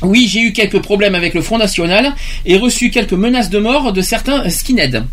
Oui, 0.02 0.26
j'ai 0.28 0.40
eu 0.40 0.52
quelques 0.52 0.80
problèmes 0.80 1.14
avec 1.14 1.34
le 1.34 1.42
Front 1.42 1.58
National 1.58 2.14
et 2.46 2.56
reçu 2.56 2.90
quelques 2.90 3.12
menaces 3.12 3.50
de 3.50 3.58
mort 3.58 3.92
de 3.92 4.00
certains 4.00 4.48
skinheads. 4.48 5.04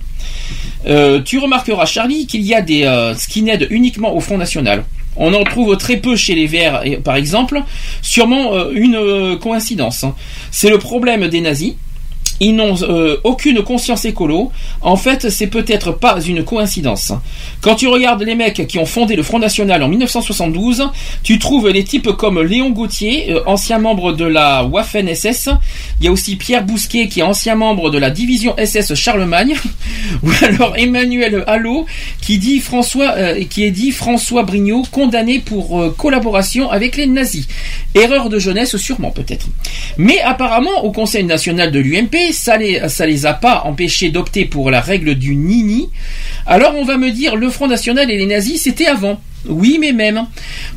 Euh, 0.85 1.21
tu 1.21 1.39
remarqueras, 1.39 1.85
Charlie, 1.85 2.25
qu'il 2.25 2.41
y 2.41 2.53
a 2.53 2.61
des 2.61 2.83
euh, 2.83 3.13
skinheads 3.15 3.67
uniquement 3.69 4.15
au 4.15 4.21
Front 4.21 4.37
National. 4.37 4.85
On 5.17 5.33
en 5.33 5.43
trouve 5.43 5.75
très 5.77 5.97
peu 5.97 6.15
chez 6.15 6.35
les 6.35 6.45
Verts, 6.47 6.81
par 7.03 7.15
exemple. 7.15 7.61
Sûrement 8.01 8.53
euh, 8.53 8.71
une 8.71 9.37
coïncidence. 9.39 10.03
hein. 10.03 10.15
C'est 10.51 10.69
le 10.69 10.77
problème 10.77 11.27
des 11.27 11.41
nazis. 11.41 11.73
Ils 12.39 12.55
n'ont 12.55 12.75
euh, 12.83 13.17
aucune 13.23 13.63
conscience 13.63 14.05
écolo. 14.05 14.51
En 14.81 14.95
fait, 14.95 15.29
c'est 15.29 15.47
peut-être 15.47 15.91
pas 15.91 16.19
une 16.21 16.43
coïncidence. 16.43 17.11
Quand 17.61 17.75
tu 17.75 17.87
regardes 17.87 18.21
les 18.21 18.35
mecs 18.35 18.67
qui 18.67 18.77
ont 18.77 18.85
fondé 18.85 19.15
le 19.15 19.23
Front 19.23 19.39
National 19.39 19.81
en 19.83 19.87
1972, 19.87 20.89
tu 21.23 21.39
trouves 21.39 21.69
les 21.69 21.83
types 21.83 22.11
comme 22.11 22.41
Léon 22.41 22.69
Gauthier, 22.69 23.33
euh, 23.33 23.41
ancien 23.45 23.79
membre 23.79 24.13
de 24.13 24.25
la 24.25 24.63
Waffen-SS. 24.65 25.49
Il 25.99 26.05
y 26.05 26.09
a 26.09 26.11
aussi 26.11 26.35
Pierre 26.35 26.63
Bousquet, 26.63 27.07
qui 27.07 27.21
est 27.21 27.23
ancien 27.23 27.55
membre 27.55 27.89
de 27.89 27.97
la 27.97 28.11
division 28.11 28.55
SS 28.57 28.93
Charlemagne. 28.93 29.55
Ou 30.23 30.29
alors 30.41 30.77
Emmanuel 30.77 31.43
Allot, 31.47 31.85
qui 32.21 32.39
euh, 32.97 33.43
qui 33.49 33.63
est 33.63 33.71
dit 33.71 33.91
François 33.91 34.43
Brignot, 34.43 34.83
condamné 34.91 35.39
pour 35.39 35.95
collaboration 35.97 36.69
avec 36.69 36.97
les 36.97 37.07
nazis. 37.07 37.47
Erreur 37.95 38.29
de 38.29 38.37
jeunesse, 38.37 38.77
sûrement 38.77 39.11
peut-être. 39.11 39.47
Mais 39.97 40.19
apparemment, 40.21 40.83
au 40.83 40.91
Conseil 40.91 41.23
national 41.23 41.71
de 41.71 41.79
l'UMP, 41.79 42.26
ça 42.31 42.57
les, 42.57 42.87
ça 42.89 43.05
les 43.05 43.25
a 43.25 43.33
pas 43.33 43.63
empêchés 43.65 44.09
d'opter 44.09 44.45
pour 44.45 44.71
la 44.71 44.81
règle 44.81 45.15
du 45.15 45.35
nini. 45.35 45.89
Alors 46.45 46.75
on 46.75 46.85
va 46.85 46.97
me 46.97 47.11
dire, 47.11 47.35
le 47.35 47.49
Front 47.49 47.67
National 47.67 48.09
et 48.09 48.17
les 48.17 48.25
nazis, 48.25 48.61
c'était 48.61 48.87
avant. 48.87 49.21
Oui, 49.49 49.77
mais 49.79 49.93
même. 49.93 50.25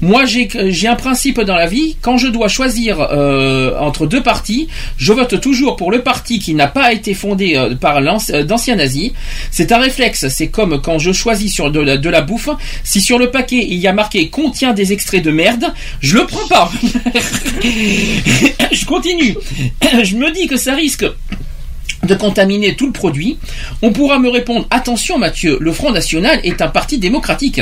Moi, 0.00 0.24
j'ai 0.24 0.88
un 0.88 0.96
principe 0.96 1.40
dans 1.40 1.56
la 1.56 1.66
vie. 1.66 1.96
Quand 2.00 2.18
je 2.18 2.28
dois 2.28 2.48
choisir 2.48 3.00
euh, 3.00 3.76
entre 3.78 4.06
deux 4.06 4.22
partis, 4.22 4.68
je 4.96 5.12
vote 5.12 5.40
toujours 5.40 5.76
pour 5.76 5.90
le 5.90 6.02
parti 6.02 6.38
qui 6.38 6.54
n'a 6.54 6.68
pas 6.68 6.92
été 6.92 7.14
fondé 7.14 7.56
euh, 7.56 7.74
par 7.74 7.98
euh, 7.98 8.42
d'anciens 8.44 8.76
nazis. 8.76 9.12
C'est 9.50 9.72
un 9.72 9.78
réflexe. 9.78 10.28
C'est 10.28 10.48
comme 10.48 10.80
quand 10.80 10.98
je 10.98 11.12
choisis 11.12 11.52
sur 11.52 11.70
de 11.70 12.10
la 12.10 12.20
bouffe. 12.20 12.50
Si 12.84 13.00
sur 13.00 13.18
le 13.18 13.30
paquet 13.30 13.66
il 13.68 13.78
y 13.78 13.86
a 13.86 13.92
marqué 13.92 14.28
contient 14.28 14.72
des 14.72 14.92
extraits 14.92 15.22
de 15.22 15.30
merde, 15.30 15.72
je 16.00 16.16
le 16.16 16.26
prends 16.26 16.46
pas. 16.48 16.70
je 18.72 18.84
continue. 18.86 19.36
Je 20.02 20.16
me 20.16 20.30
dis 20.30 20.46
que 20.46 20.56
ça 20.56 20.74
risque 20.74 21.04
de 22.02 22.14
contaminer 22.14 22.74
tout 22.74 22.86
le 22.86 22.92
produit, 22.92 23.38
on 23.82 23.92
pourra 23.92 24.18
me 24.18 24.28
répondre 24.28 24.66
attention 24.70 25.18
Mathieu, 25.18 25.58
le 25.60 25.72
Front 25.72 25.92
National 25.92 26.40
est 26.44 26.62
un 26.62 26.68
parti 26.68 26.98
démocratique. 26.98 27.60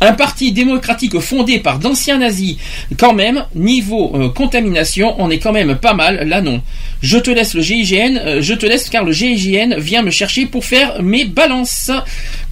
Un 0.00 0.12
parti 0.12 0.52
démocratique 0.52 1.18
fondé 1.18 1.58
par 1.58 1.78
d'anciens 1.78 2.18
nazis, 2.18 2.56
quand 2.98 3.12
même, 3.12 3.44
niveau 3.54 4.12
euh, 4.14 4.28
contamination, 4.28 5.14
on 5.18 5.30
est 5.30 5.38
quand 5.38 5.52
même 5.52 5.76
pas 5.76 5.94
mal, 5.94 6.28
là 6.28 6.40
non. 6.40 6.62
Je 7.02 7.18
te 7.18 7.30
laisse 7.30 7.54
le 7.54 7.62
GIGN, 7.62 8.16
euh, 8.16 8.42
je 8.42 8.54
te 8.54 8.66
laisse 8.66 8.88
car 8.88 9.04
le 9.04 9.12
GIGN 9.12 9.74
vient 9.78 10.02
me 10.02 10.10
chercher 10.10 10.46
pour 10.46 10.64
faire 10.64 11.02
mes 11.02 11.24
balances. 11.24 11.90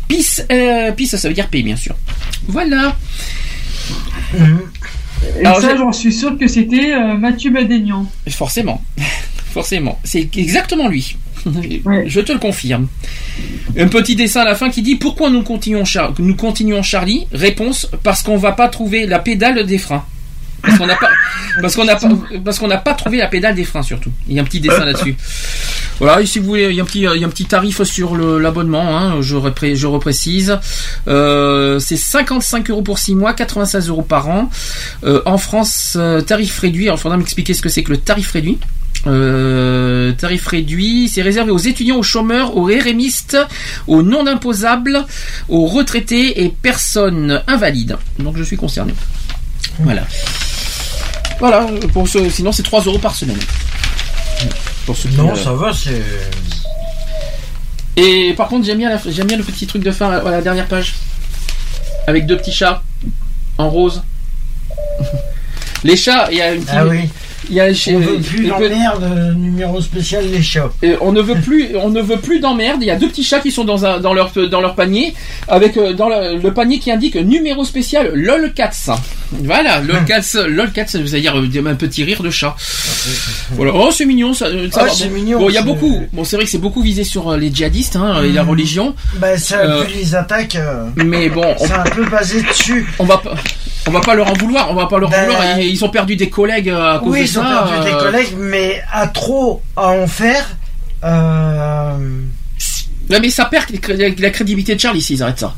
Peace, 0.08 0.44
euh, 0.50 0.90
peace 0.92 1.16
ça 1.16 1.28
veut 1.28 1.34
dire 1.34 1.48
paix 1.48 1.62
bien 1.62 1.76
sûr. 1.76 1.94
Voilà. 2.46 2.96
Et 5.40 5.44
Alors, 5.44 5.60
ça, 5.60 5.76
j'en 5.76 5.92
suis 5.92 6.12
sûr 6.12 6.38
que 6.38 6.46
c'était 6.46 6.94
Mathieu 7.16 7.50
Badénian. 7.50 8.06
Forcément. 8.30 8.82
Forcément. 9.52 9.98
C'est 10.04 10.28
exactement 10.36 10.88
lui. 10.88 11.16
Je 12.06 12.20
te 12.20 12.32
le 12.32 12.38
confirme. 12.38 12.88
Un 13.78 13.88
petit 13.88 14.16
dessin 14.16 14.40
à 14.42 14.44
la 14.44 14.54
fin 14.54 14.70
qui 14.70 14.82
dit 14.82 14.96
pourquoi 14.96 15.30
nous 15.30 15.42
continuons, 15.42 15.84
Char- 15.84 16.12
nous 16.18 16.34
continuons 16.36 16.82
Charlie? 16.82 17.26
Réponse 17.32 17.88
parce 18.02 18.22
qu'on 18.22 18.36
va 18.36 18.52
pas 18.52 18.68
trouver 18.68 19.06
la 19.06 19.18
pédale 19.20 19.64
des 19.64 19.78
freins. 19.78 20.04
Parce 20.60 20.76
qu'on 20.76 20.86
n'a 20.86 20.96
pas, 20.96 21.08
parce 21.62 21.76
qu'on 21.76 21.86
pas, 21.86 21.98
parce 22.44 22.58
qu'on 22.58 22.66
n'a 22.66 22.78
pas 22.78 22.94
trouvé 22.94 23.18
la 23.18 23.28
pédale 23.28 23.54
des 23.54 23.62
freins 23.64 23.82
surtout. 23.82 24.10
Il 24.28 24.34
y 24.34 24.38
a 24.38 24.42
un 24.42 24.44
petit 24.44 24.60
dessin 24.60 24.84
là-dessus. 24.84 25.16
Voilà, 26.00 26.20
et 26.20 26.26
si 26.26 26.38
vous 26.38 26.44
voulez, 26.46 26.68
il 26.70 26.76
y 26.76 26.78
a 26.78 26.84
un 26.84 26.86
petit, 26.86 27.00
il 27.00 27.20
y 27.20 27.24
a 27.24 27.26
un 27.26 27.28
petit 27.30 27.44
tarif 27.46 27.82
sur 27.82 28.14
l'abonnement. 28.16 28.96
Hein, 28.96 29.20
je, 29.20 29.34
repré- 29.34 29.74
je 29.74 29.88
reprécise. 29.88 30.56
Euh, 31.08 31.80
c'est 31.80 31.96
55 31.96 32.70
euros 32.70 32.82
pour 32.82 33.00
6 33.00 33.16
mois, 33.16 33.32
96 33.34 33.88
euros 33.88 34.02
par 34.02 34.28
an. 34.28 34.48
Euh, 35.02 35.22
en 35.26 35.38
France, 35.38 35.94
euh, 35.98 36.20
tarif 36.20 36.56
réduit. 36.60 36.84
Alors, 36.86 36.98
il 36.98 37.00
faudra 37.00 37.16
m'expliquer 37.16 37.52
ce 37.52 37.62
que 37.62 37.68
c'est 37.68 37.82
que 37.82 37.90
le 37.90 37.96
tarif 37.98 38.30
réduit. 38.30 38.58
Euh, 39.06 40.12
tarif 40.12 40.46
réduit, 40.48 41.08
c'est 41.08 41.22
réservé 41.22 41.50
aux 41.52 41.58
étudiants, 41.58 41.96
aux 41.96 42.02
chômeurs, 42.02 42.56
aux 42.56 42.64
RMistes, 42.64 43.38
aux 43.86 44.02
non 44.02 44.26
imposables, 44.26 45.06
aux 45.48 45.66
retraités 45.66 46.42
et 46.44 46.48
personnes 46.48 47.42
invalides. 47.46 47.96
Donc 48.18 48.36
je 48.36 48.42
suis 48.42 48.56
concerné. 48.56 48.92
Voilà. 49.80 50.02
Voilà, 51.38 51.66
pour 51.92 52.08
ce, 52.08 52.28
sinon 52.28 52.50
c'est 52.50 52.64
3 52.64 52.82
euros 52.82 52.98
par 52.98 53.14
semaine. 53.14 53.38
Pour 54.84 54.96
qui, 54.96 55.08
Non, 55.08 55.30
euh, 55.32 55.36
ça 55.36 55.52
va, 55.52 55.72
c'est. 55.72 56.02
Et 57.96 58.32
par 58.36 58.48
contre, 58.48 58.66
j'aime 58.66 58.78
bien, 58.78 58.90
la- 58.90 59.00
j'aime 59.10 59.26
bien 59.26 59.36
le 59.36 59.42
petit 59.44 59.66
truc 59.66 59.82
de 59.82 59.90
fin 59.90 60.10
à 60.10 60.30
la 60.30 60.42
dernière 60.42 60.66
page. 60.66 60.94
Avec 62.06 62.26
deux 62.26 62.36
petits 62.36 62.52
chats 62.52 62.82
en 63.58 63.68
rose. 63.70 64.02
Les 65.84 65.96
chats, 65.96 66.28
il 66.32 66.38
y 66.38 66.42
a 66.42 66.52
une 66.54 66.62
petite. 66.62 66.74
Ah 66.76 66.86
oui. 66.86 67.08
Il 67.50 67.56
y 67.56 67.60
a 67.60 67.66
On 67.94 67.98
veut 67.98 68.18
plus 68.18 68.46
d'emmerde, 68.46 69.02
euh, 69.04 69.32
numéro 69.34 69.80
spécial 69.80 70.24
les 70.30 70.42
chats. 70.42 70.70
Et 70.82 70.94
on 71.00 71.12
ne 71.12 71.20
veut 71.22 71.40
plus, 71.40 71.70
on 71.76 71.88
ne 71.88 72.00
veut 72.02 72.18
plus 72.18 72.40
d'emmerde. 72.40 72.78
Il 72.82 72.86
y 72.86 72.90
a 72.90 72.96
deux 72.96 73.08
petits 73.08 73.24
chats 73.24 73.40
qui 73.40 73.50
sont 73.50 73.64
dans 73.64 73.86
un, 73.86 74.00
dans 74.00 74.12
leur, 74.12 74.30
dans 74.50 74.60
leur 74.60 74.74
panier, 74.74 75.14
avec 75.48 75.76
euh, 75.76 75.92
dans 75.94 76.08
le, 76.08 76.38
le 76.38 76.52
panier 76.54 76.78
qui 76.78 76.90
indique 76.90 77.16
numéro 77.16 77.64
spécial 77.64 78.10
LOLcats. 78.14 78.90
Voilà, 79.32 79.80
LOLcats, 79.80 80.46
LOLcats, 80.46 80.86
ça 80.88 80.98
veut 80.98 81.04
dire 81.20 81.36
euh, 81.36 81.66
un 81.66 81.74
petit 81.74 82.04
rire 82.04 82.22
de 82.22 82.30
chat. 82.30 82.54
Voilà. 83.52 83.72
Oh, 83.74 83.90
c'est 83.92 84.04
mignon, 84.06 84.34
ça. 84.34 84.46
c'est 84.92 85.08
Bon. 85.08 85.14
mignon, 85.14 85.38
Bon, 85.38 85.48
il 85.48 85.54
y 85.54 85.58
a 85.58 85.62
beaucoup. 85.62 86.02
Bon, 86.12 86.24
c'est 86.24 86.36
vrai 86.36 86.44
que 86.44 86.50
c'est 86.50 86.58
beaucoup 86.58 86.82
visé 86.82 87.04
sur 87.04 87.36
les 87.36 87.52
djihadistes 87.52 87.96
hein, 87.96 88.22
et 88.22 88.32
la 88.32 88.42
Mhm. 88.42 88.50
religion. 88.50 88.94
Bah, 89.16 89.36
ça, 89.38 89.58
Euh, 89.58 89.84
plus 89.84 89.94
les 89.94 90.14
attaques, 90.14 90.56
euh, 90.56 90.84
Mais 90.96 91.28
bon, 91.28 91.44
on, 91.58 91.66
c'est 91.66 91.72
un 91.72 91.82
peu 91.84 92.04
basé 92.06 92.42
dessus. 92.42 92.86
on 92.98 93.04
va 93.04 93.18
pas. 93.18 93.34
On 93.86 93.90
va 93.90 94.00
pas 94.00 94.14
leur 94.14 94.30
en 94.30 94.34
vouloir, 94.34 94.70
on 94.70 94.74
va 94.74 94.86
pas 94.86 94.98
leur 94.98 95.08
en 95.08 95.12
Ben, 95.12 95.24
vouloir. 95.24 95.58
Ils, 95.58 95.68
ils 95.70 95.84
ont 95.84 95.88
perdu 95.88 96.14
des 96.16 96.28
collègues 96.28 96.68
à 96.68 97.00
cause 97.02 97.12
Oui, 97.12 97.22
de 97.22 97.26
ont 97.38 97.42
perdu 97.42 97.84
des 97.84 97.94
euh, 97.94 98.00
collègues, 98.00 98.34
mais 98.38 98.82
à 98.92 99.06
trop 99.06 99.62
à 99.76 99.88
en 99.88 100.06
faire. 100.06 100.44
Euh... 101.04 101.96
Ouais, 103.10 103.20
mais 103.20 103.30
ça 103.30 103.46
perd 103.46 103.66
la 104.18 104.30
crédibilité 104.30 104.74
de 104.74 104.80
Charlie 104.80 105.00
s'ils 105.00 105.22
arrêtent 105.22 105.38
ça. 105.40 105.54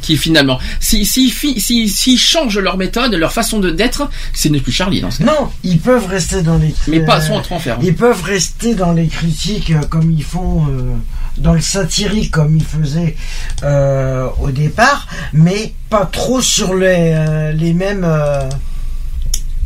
Qui 0.00 0.16
finalement, 0.16 0.58
si 0.78 1.04
si 1.04 1.28
fi- 1.28 1.60
si 1.60 1.88
s'ils 1.88 2.18
changent 2.18 2.58
leur 2.60 2.76
méthode, 2.76 3.12
leur 3.14 3.32
façon 3.32 3.58
de 3.58 3.70
d'être, 3.70 4.08
ce 4.32 4.46
n'est 4.48 4.60
plus 4.60 4.70
Charlie 4.72 5.00
dans 5.00 5.10
ce 5.10 5.18
cas. 5.18 5.24
Non, 5.24 5.50
ils 5.64 5.80
peuvent 5.80 6.06
rester 6.06 6.42
dans 6.42 6.56
les. 6.56 6.72
Mais 6.86 7.00
pas 7.00 7.20
sans 7.20 7.40
trop 7.40 7.56
en 7.56 7.58
faire. 7.58 7.76
hein. 7.76 7.82
Ils 7.82 7.94
peuvent 7.96 8.22
rester 8.22 8.74
dans 8.76 8.92
les 8.92 9.08
critiques 9.08 9.70
euh, 9.72 9.80
comme 9.90 10.12
ils 10.12 10.22
font, 10.22 10.66
euh, 10.68 10.92
dans 11.36 11.52
le 11.52 11.60
satirique 11.60 12.30
comme 12.30 12.56
ils 12.56 12.64
faisaient 12.64 13.16
euh, 13.64 14.28
au 14.40 14.50
départ, 14.52 15.08
mais 15.32 15.74
pas 15.90 16.06
trop 16.06 16.40
sur 16.40 16.74
les, 16.74 17.12
euh, 17.16 17.52
les 17.52 17.72
mêmes. 17.74 18.04
euh, 18.04 18.48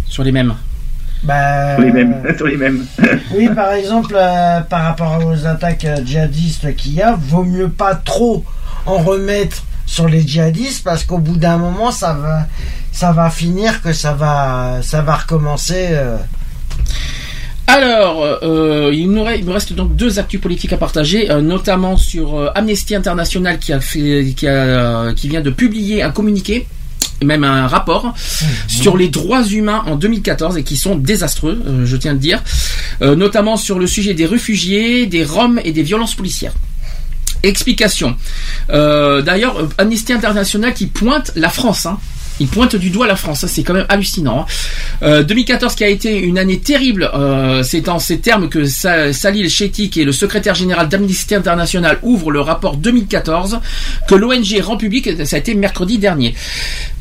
Sur 0.09 0.25
les 0.25 0.33
mêmes. 0.33 0.55
Bah, 1.23 1.79
les 1.79 1.93
mêmes. 1.93 2.23
Les 2.45 2.57
mêmes. 2.57 2.85
Oui, 3.35 3.49
par 3.55 3.73
exemple, 3.73 4.15
euh, 4.17 4.61
par 4.63 4.83
rapport 4.85 5.21
aux 5.25 5.47
attaques 5.47 5.85
euh, 5.85 6.05
djihadistes 6.05 6.75
qu'il 6.77 6.95
y 6.95 7.03
a, 7.03 7.13
vaut 7.19 7.45
mieux 7.45 7.69
pas 7.69 7.95
trop 7.95 8.45
en 8.87 8.99
remettre 8.99 9.63
sur 9.87 10.09
les 10.09 10.21
djihadistes 10.27 10.83
parce 10.85 11.05
qu'au 11.05 11.19
bout 11.19 11.37
d'un 11.37 11.59
moment, 11.59 11.91
ça 11.93 12.13
va, 12.15 12.47
ça 12.91 13.13
va 13.13 13.31
finir 13.31 13.83
que 13.83 13.93
ça 13.93 14.13
va, 14.15 14.79
ça 14.83 15.03
va 15.03 15.15
recommencer. 15.17 15.89
euh. 15.91 16.17
Alors, 17.69 18.23
euh, 18.43 18.91
il, 18.93 19.11
nous 19.11 19.23
reste, 19.23 19.39
il 19.41 19.47
nous 19.47 19.53
reste 19.53 19.73
donc 19.73 19.95
deux 19.97 20.19
actus 20.19 20.41
politiques 20.41 20.73
à 20.73 20.77
partager, 20.77 21.31
euh, 21.31 21.41
notamment 21.41 21.97
sur 21.97 22.37
euh, 22.37 22.51
Amnesty 22.55 22.95
International 22.95 23.59
qui 23.59 23.73
a 23.73 23.81
fait, 23.81 24.35
qui 24.37 24.47
a, 24.49 24.51
euh, 24.51 25.15
qui 25.15 25.29
vient 25.29 25.41
de 25.41 25.51
publier 25.51 26.03
un 26.03 26.11
communiqué, 26.11 26.67
même 27.25 27.45
un 27.45 27.67
rapport 27.67 28.15
sur 28.69 28.97
les 28.97 29.09
droits 29.09 29.45
humains 29.47 29.83
en 29.87 29.97
2014 29.97 30.57
et 30.57 30.63
qui 30.65 30.77
sont 30.77 30.97
désastreux, 30.97 31.61
euh, 31.67 31.87
je 31.87 31.97
tiens 31.97 32.11
à 32.13 32.15
le 32.15 32.21
dire, 32.21 32.43
euh, 33.03 33.15
notamment 33.17 33.57
sur 33.57 33.79
le 33.79 33.87
sujet 33.87 34.15
des 34.15 34.27
réfugiés, 34.27 35.07
des 35.07 35.25
Roms 35.25 35.61
et 35.65 35.73
des 35.73 35.83
violences 35.83 36.15
policières. 36.15 36.53
Explication. 37.43 38.17
Euh, 38.71 39.21
D'ailleurs, 39.23 39.69
Amnesty 39.79 40.13
International 40.13 40.73
qui 40.75 40.87
pointe 40.87 41.33
la 41.35 41.49
France. 41.49 41.87
Hein. 41.87 41.99
Il 42.41 42.47
pointe 42.49 42.75
du 42.77 42.91
doigt 42.91 43.07
la 43.07 43.15
France, 43.15 43.45
c'est 43.47 43.63
quand 43.63 43.75
même 43.75 43.85
hallucinant. 43.89 44.41
hein. 44.41 44.47
Euh, 45.03 45.23
2014 45.23 45.75
qui 45.75 45.85
a 45.85 45.89
été 45.89 46.19
une 46.19 46.39
année 46.39 46.59
terrible, 46.61 47.11
euh, 47.15 47.63
c'est 47.63 47.89
en 47.89 47.99
ces 47.99 48.21
termes 48.21 48.49
que 48.49 48.65
Sa- 48.65 49.13
Salil 49.13 49.51
Shetty, 49.51 49.91
qui 49.91 50.01
est 50.01 50.05
le 50.05 50.13
secrétaire 50.13 50.55
général 50.55 50.89
d'Amnesty 50.89 51.35
International, 51.35 51.99
ouvre 52.03 52.31
le 52.31 52.41
rapport 52.41 52.77
2014 52.79 53.61
que 54.09 54.15
l'ONG 54.15 54.61
rend 54.63 54.77
public, 54.77 55.11
ça 55.27 55.37
a 55.37 55.39
été 55.41 55.55
mercredi 55.55 55.99
dernier. 55.99 56.35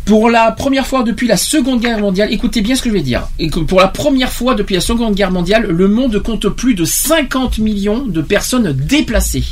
Pour 0.05 0.29
la 0.29 0.51
première 0.51 0.87
fois 0.87 1.03
depuis 1.03 1.27
la 1.27 1.37
Seconde 1.37 1.79
Guerre 1.79 1.99
mondiale, 1.99 2.33
écoutez 2.33 2.61
bien 2.61 2.75
ce 2.75 2.81
que 2.81 2.89
je 2.89 2.93
vais 2.93 3.01
dire, 3.01 3.27
pour 3.67 3.79
la 3.79 3.87
première 3.87 4.31
fois 4.31 4.55
depuis 4.55 4.75
la 4.75 4.81
Seconde 4.81 5.15
Guerre 5.15 5.31
mondiale, 5.31 5.67
le 5.69 5.87
monde 5.87 6.21
compte 6.21 6.49
plus 6.49 6.73
de 6.73 6.83
50 6.83 7.59
millions 7.59 8.05
de 8.05 8.21
personnes 8.21 8.73
déplacées. 8.73 9.43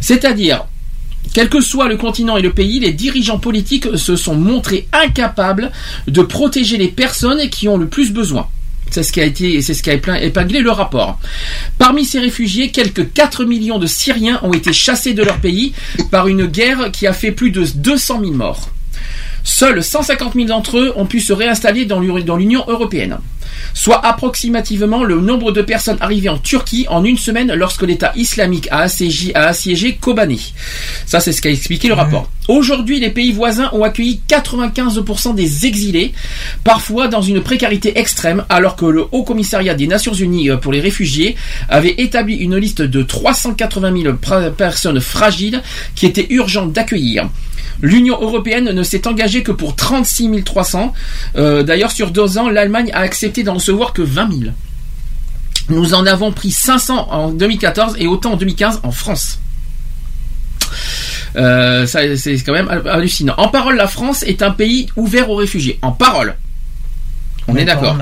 C'est-à-dire, 0.00 0.64
quel 1.32 1.48
que 1.48 1.60
soit 1.60 1.88
le 1.88 1.96
continent 1.96 2.36
et 2.36 2.42
le 2.42 2.52
pays, 2.52 2.80
les 2.80 2.92
dirigeants 2.92 3.38
politiques 3.38 3.96
se 3.96 4.16
sont 4.16 4.34
montrés 4.34 4.88
incapables 4.92 5.70
de 6.06 6.22
protéger 6.22 6.76
les 6.76 6.88
personnes 6.88 7.48
qui 7.48 7.68
ont 7.68 7.76
le 7.78 7.86
plus 7.88 8.12
besoin. 8.12 8.48
C'est 8.90 9.02
ce 9.02 9.12
qui 9.12 9.20
a 9.20 9.24
été, 9.24 9.60
c'est 9.62 9.74
ce 9.74 9.82
qui 9.82 9.90
a 9.90 9.94
épin- 9.94 10.20
épinglé 10.20 10.60
le 10.60 10.70
rapport. 10.70 11.18
Parmi 11.78 12.04
ces 12.04 12.18
réfugiés, 12.18 12.70
quelques 12.70 13.12
4 13.12 13.44
millions 13.44 13.78
de 13.78 13.86
Syriens 13.86 14.40
ont 14.42 14.52
été 14.54 14.72
chassés 14.72 15.12
de 15.14 15.22
leur 15.22 15.38
pays 15.38 15.72
par 16.10 16.26
une 16.28 16.46
guerre 16.46 16.90
qui 16.90 17.06
a 17.06 17.12
fait 17.12 17.32
plus 17.32 17.50
de 17.50 17.64
200 17.74 18.20
000 18.20 18.32
morts. 18.32 18.70
Seuls 19.44 19.82
150 19.82 20.34
000 20.34 20.46
d'entre 20.46 20.78
eux 20.78 20.92
ont 20.96 21.06
pu 21.06 21.20
se 21.20 21.32
réinstaller 21.32 21.84
dans 21.86 22.00
l'U- 22.00 22.22
dans 22.22 22.36
l'Union 22.36 22.64
européenne, 22.68 23.18
soit 23.74 24.04
approximativement 24.04 25.04
le 25.04 25.20
nombre 25.20 25.52
de 25.52 25.62
personnes 25.62 25.98
arrivées 26.00 26.28
en 26.28 26.38
Turquie 26.38 26.86
en 26.88 27.04
une 27.04 27.18
semaine 27.18 27.52
lorsque 27.54 27.82
l'État 27.82 28.12
islamique 28.16 28.68
a 28.70 28.80
assiégé, 28.80 29.34
a 29.34 29.46
assiégé 29.48 29.96
Kobané. 29.96 30.38
Ça, 31.06 31.20
c'est 31.20 31.32
ce 31.32 31.40
qu'a 31.42 31.50
expliqué 31.50 31.88
le 31.88 31.94
rapport. 31.94 32.30
Aujourd'hui, 32.48 32.98
les 32.98 33.10
pays 33.10 33.32
voisins 33.32 33.68
ont 33.72 33.82
accueilli 33.84 34.20
95% 34.28 35.34
des 35.34 35.66
exilés, 35.66 36.12
parfois 36.64 37.08
dans 37.08 37.20
une 37.20 37.42
précarité 37.42 37.98
extrême, 37.98 38.44
alors 38.48 38.74
que 38.76 38.86
le 38.86 39.04
Haut 39.12 39.22
Commissariat 39.22 39.74
des 39.74 39.86
Nations 39.86 40.14
Unies 40.14 40.48
pour 40.62 40.72
les 40.72 40.80
réfugiés 40.80 41.36
avait 41.68 41.94
établi 41.98 42.36
une 42.36 42.56
liste 42.56 42.80
de 42.82 43.02
380 43.02 44.02
000 44.02 44.14
pra- 44.14 44.50
personnes 44.50 45.00
fragiles 45.00 45.62
qui 45.94 46.06
était 46.06 46.26
urgent 46.30 46.66
d'accueillir. 46.66 47.28
L'Union 47.80 48.18
européenne 48.20 48.72
ne 48.72 48.82
s'est 48.82 49.06
engagée 49.06 49.44
que 49.44 49.52
pour 49.52 49.76
36 49.76 50.42
300. 50.42 50.92
Euh, 51.36 51.62
D'ailleurs, 51.62 51.92
sur 51.92 52.10
deux 52.10 52.36
ans, 52.36 52.48
l'Allemagne 52.48 52.90
a 52.92 53.00
accepté 53.00 53.37
d'en 53.42 53.54
recevoir 53.54 53.92
que 53.92 54.02
20 54.02 54.30
000. 54.30 54.50
Nous 55.70 55.94
en 55.94 56.06
avons 56.06 56.32
pris 56.32 56.50
500 56.50 57.08
en 57.10 57.30
2014 57.30 57.96
et 57.98 58.06
autant 58.06 58.32
en 58.32 58.36
2015 58.36 58.80
en 58.82 58.90
France. 58.90 59.38
Euh, 61.36 61.86
ça, 61.86 62.00
c'est 62.16 62.38
quand 62.38 62.52
même 62.52 62.68
hallucinant. 62.86 63.34
En 63.36 63.48
parole, 63.48 63.76
la 63.76 63.86
France 63.86 64.22
est 64.22 64.42
un 64.42 64.50
pays 64.50 64.88
ouvert 64.96 65.30
aux 65.30 65.36
réfugiés. 65.36 65.78
En 65.82 65.92
parole. 65.92 66.36
On 67.48 67.56
est 67.56 67.64
d'accord. 67.64 67.96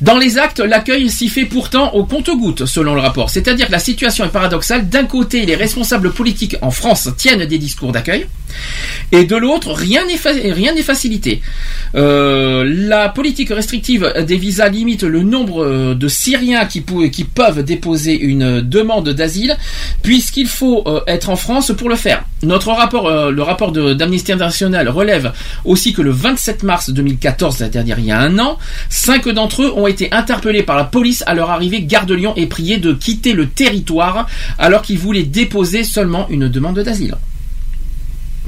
Dans 0.00 0.18
les 0.18 0.38
actes, 0.38 0.58
l'accueil 0.58 1.08
s'y 1.08 1.28
fait 1.28 1.44
pourtant 1.44 1.92
au 1.94 2.04
compte-gouttes, 2.04 2.66
selon 2.66 2.94
le 2.94 3.00
rapport. 3.00 3.30
C'est-à-dire 3.30 3.68
que 3.68 3.72
la 3.72 3.78
situation 3.78 4.24
est 4.24 4.30
paradoxale. 4.30 4.88
D'un 4.88 5.04
côté, 5.04 5.46
les 5.46 5.54
responsables 5.54 6.12
politiques 6.12 6.56
en 6.62 6.72
France 6.72 7.08
tiennent 7.16 7.44
des 7.44 7.58
discours 7.58 7.92
d'accueil, 7.92 8.26
et 9.12 9.24
de 9.24 9.36
l'autre, 9.36 9.72
rien 9.72 10.06
n'est 10.06 10.82
facilité. 10.82 11.42
Euh, 11.94 12.64
la 12.66 13.10
politique 13.10 13.50
restrictive 13.50 14.10
des 14.26 14.36
visas 14.36 14.68
limite 14.68 15.02
le 15.02 15.22
nombre 15.22 15.64
euh, 15.64 15.94
de 15.94 16.08
Syriens 16.08 16.64
qui, 16.64 16.80
peuvent 16.80 17.62
déposer 17.62 18.18
une 18.18 18.60
demande 18.62 19.10
d'asile, 19.10 19.56
puisqu'il 20.02 20.46
faut 20.46 20.82
euh, 20.86 21.00
être 21.06 21.28
en 21.28 21.36
France 21.36 21.72
pour 21.76 21.88
le 21.88 21.96
faire. 21.96 22.24
Notre 22.42 22.72
rapport, 22.72 23.08
le 23.30 23.42
rapport 23.42 23.70
d'Amnesty 23.70 24.32
International 24.32 24.88
relève 24.88 25.32
aussi 25.64 25.92
que 25.92 26.02
le 26.02 26.10
27 26.10 26.64
mars 26.64 26.90
2014, 26.90 27.56
c'est-à-dire 27.56 27.98
il 27.98 28.06
y 28.06 28.10
a 28.10 28.18
un 28.18 28.38
an, 28.40 28.58
cinq 28.88 29.28
d'entre 29.28 29.62
eux 29.62 29.72
ont 29.76 29.86
été 29.86 30.12
interpellés 30.12 30.64
par 30.64 30.76
la 30.76 30.84
police 30.84 31.22
à 31.26 31.34
leur 31.34 31.50
arrivée 31.50 31.82
gare 31.82 32.06
de 32.06 32.14
Lyon 32.14 32.32
et 32.36 32.46
priés 32.46 32.78
de 32.78 32.92
quitter 32.92 33.32
le 33.32 33.48
territoire 33.48 34.26
alors 34.58 34.82
qu'ils 34.82 34.98
voulaient 34.98 35.22
déposer 35.22 35.84
seulement 35.84 36.26
une 36.30 36.48
demande 36.48 36.80
d'asile. 36.80 37.14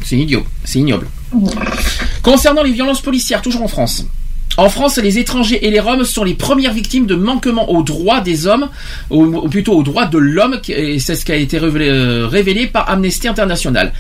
C'est 0.05 0.19
idiot, 0.19 0.45
c'est 0.65 0.79
ignoble. 0.79 1.09
Concernant 2.23 2.63
les 2.63 2.73
violences 2.73 3.01
policières, 3.01 3.43
toujours 3.43 3.63
en 3.63 3.69
France. 3.69 4.05
En 4.57 4.69
France, 4.69 4.99
les 4.99 5.19
étrangers 5.19 5.67
et 5.67 5.71
les 5.71 5.81
Roms 5.81 6.05
sont 6.05 6.23
les 6.23 6.35
premières 6.35 6.73
victimes 6.73 7.07
de 7.07 7.17
manquements 7.17 7.71
aux 7.73 7.83
droits 7.83 8.21
des 8.21 8.47
hommes, 8.47 8.69
ou, 9.11 9.49
plutôt 9.49 9.73
aux 9.73 9.83
droits 9.83 10.07
de 10.07 10.19
l'homme, 10.19 10.61
et 10.69 11.01
c'est 11.01 11.17
ce 11.17 11.25
qui 11.25 11.33
a 11.33 11.37
été 11.37 11.59
révélé, 11.59 11.89
euh, 11.89 12.29
révélé 12.29 12.69
par 12.69 12.89
Amnesty 12.89 13.27
International. 13.27 13.93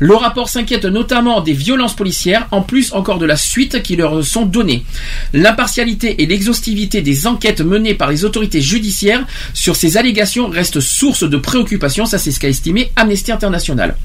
Le 0.00 0.14
rapport 0.16 0.48
s'inquiète 0.48 0.84
notamment 0.84 1.40
des 1.42 1.52
violences 1.52 1.94
policières, 1.94 2.48
en 2.50 2.62
plus 2.62 2.92
encore 2.92 3.18
de 3.18 3.26
la 3.26 3.36
suite 3.36 3.82
qui 3.84 3.94
leur 3.94 4.24
sont 4.24 4.46
données. 4.46 4.84
L'impartialité 5.32 6.20
et 6.22 6.26
l'exhaustivité 6.26 7.02
des 7.02 7.28
enquêtes 7.28 7.60
menées 7.60 7.94
par 7.94 8.10
les 8.10 8.24
autorités 8.24 8.60
judiciaires 8.60 9.24
sur 9.54 9.76
ces 9.76 9.96
allégations 9.96 10.48
restent 10.48 10.80
source 10.80 11.22
de 11.22 11.36
préoccupation, 11.36 12.04
ça 12.04 12.18
c'est 12.18 12.32
ce 12.32 12.40
qu'a 12.40 12.48
estimé 12.48 12.90
Amnesty 12.96 13.30
International. 13.30 13.96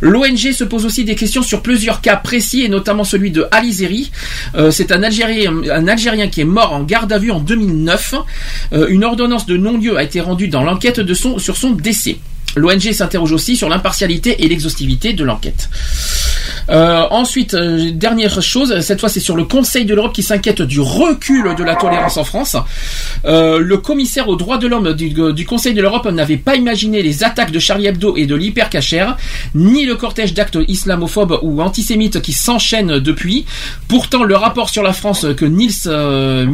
L'ONG 0.00 0.52
se 0.52 0.64
pose 0.64 0.86
aussi 0.86 1.04
des 1.04 1.14
questions 1.14 1.42
sur 1.42 1.62
plusieurs 1.62 2.00
cas 2.00 2.16
précis 2.16 2.64
et 2.64 2.68
notamment 2.68 3.04
celui 3.04 3.30
de 3.30 3.46
Ali 3.52 3.72
Zeri. 3.72 4.10
Euh, 4.56 4.72
c'est 4.72 4.90
un 4.90 5.04
Algérien, 5.04 5.25
un 5.26 5.88
Algérien 5.88 6.28
qui 6.28 6.40
est 6.40 6.44
mort 6.44 6.72
en 6.72 6.82
garde 6.82 7.12
à 7.12 7.18
vue 7.18 7.30
en 7.30 7.40
2009. 7.40 8.14
Euh, 8.72 8.86
une 8.88 9.04
ordonnance 9.04 9.46
de 9.46 9.56
non-lieu 9.56 9.96
a 9.96 10.02
été 10.02 10.20
rendue 10.20 10.48
dans 10.48 10.62
l'enquête 10.62 11.00
sur 11.14 11.56
son 11.56 11.70
décès. 11.70 12.18
L'ONG 12.56 12.92
s'interroge 12.92 13.32
aussi 13.32 13.56
sur 13.56 13.68
l'impartialité 13.68 14.42
et 14.44 14.48
l'exhaustivité 14.48 15.12
de 15.12 15.24
l'enquête. 15.24 15.68
Euh, 16.68 17.04
ensuite, 17.10 17.54
euh, 17.54 17.90
dernière 17.92 18.42
chose, 18.42 18.80
cette 18.80 19.00
fois 19.00 19.08
c'est 19.08 19.20
sur 19.20 19.36
le 19.36 19.44
Conseil 19.44 19.84
de 19.84 19.94
l'Europe 19.94 20.12
qui 20.12 20.22
s'inquiète 20.22 20.62
du 20.62 20.80
recul 20.80 21.54
de 21.56 21.64
la 21.64 21.76
tolérance 21.76 22.16
en 22.16 22.24
France. 22.24 22.56
Euh, 23.24 23.58
le 23.58 23.78
commissaire 23.78 24.28
aux 24.28 24.36
droits 24.36 24.58
de 24.58 24.66
l'homme 24.66 24.92
du, 24.92 25.46
Conseil 25.46 25.74
de 25.74 25.82
l'Europe 25.82 26.06
n'avait 26.06 26.36
pas 26.36 26.56
imaginé 26.56 27.02
les 27.02 27.24
attaques 27.24 27.52
de 27.52 27.58
Charlie 27.58 27.86
Hebdo 27.86 28.16
et 28.16 28.26
de 28.26 28.34
l'hypercachère, 28.34 29.16
ni 29.54 29.84
le 29.86 29.94
cortège 29.96 30.34
d'actes 30.34 30.58
islamophobes 30.68 31.38
ou 31.42 31.62
antisémites 31.62 32.20
qui 32.20 32.32
s'enchaînent 32.32 32.98
depuis. 32.98 33.46
Pourtant, 33.88 34.24
le 34.24 34.36
rapport 34.36 34.70
sur 34.70 34.82
la 34.82 34.92
France 34.92 35.26
que 35.36 35.44
Nils 35.44 35.86
euh, 35.86 36.46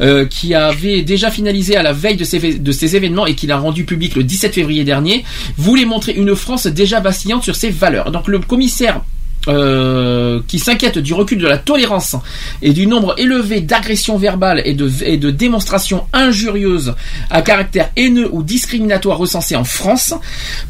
euh, 0.00 0.26
qui 0.26 0.54
avait 0.54 1.02
déjà 1.02 1.30
finalisé 1.30 1.76
à 1.76 1.82
la 1.82 1.92
veille 1.92 2.16
de 2.16 2.24
ces, 2.24 2.96
événements 2.96 3.26
et 3.26 3.34
qu'il 3.34 3.50
a 3.52 3.58
rendu 3.58 3.84
public 3.84 4.14
le 4.14 4.24
17 4.24 4.54
février 4.54 4.84
dernier, 4.84 5.24
voulait 5.56 5.84
montrer 5.84 6.12
une 6.12 6.34
France 6.34 6.66
déjà 6.66 7.00
vacillante 7.00 7.42
sur 7.42 7.56
ses 7.56 7.70
valeurs. 7.70 8.10
Le 8.32 8.40
commissaire 8.40 9.00
euh, 9.48 10.40
qui 10.46 10.60
s'inquiète 10.60 10.98
du 10.98 11.14
recul 11.14 11.36
de 11.38 11.48
la 11.48 11.58
tolérance 11.58 12.14
et 12.62 12.72
du 12.72 12.86
nombre 12.86 13.16
élevé 13.18 13.60
d'agressions 13.60 14.16
verbales 14.16 14.62
et 14.64 14.72
de, 14.74 15.30
démonstrations 15.32 16.04
injurieuses 16.12 16.94
à 17.28 17.42
caractère 17.42 17.90
haineux 17.96 18.28
ou 18.32 18.44
discriminatoire 18.44 19.18
recensées 19.18 19.56
en 19.56 19.64
France, 19.64 20.14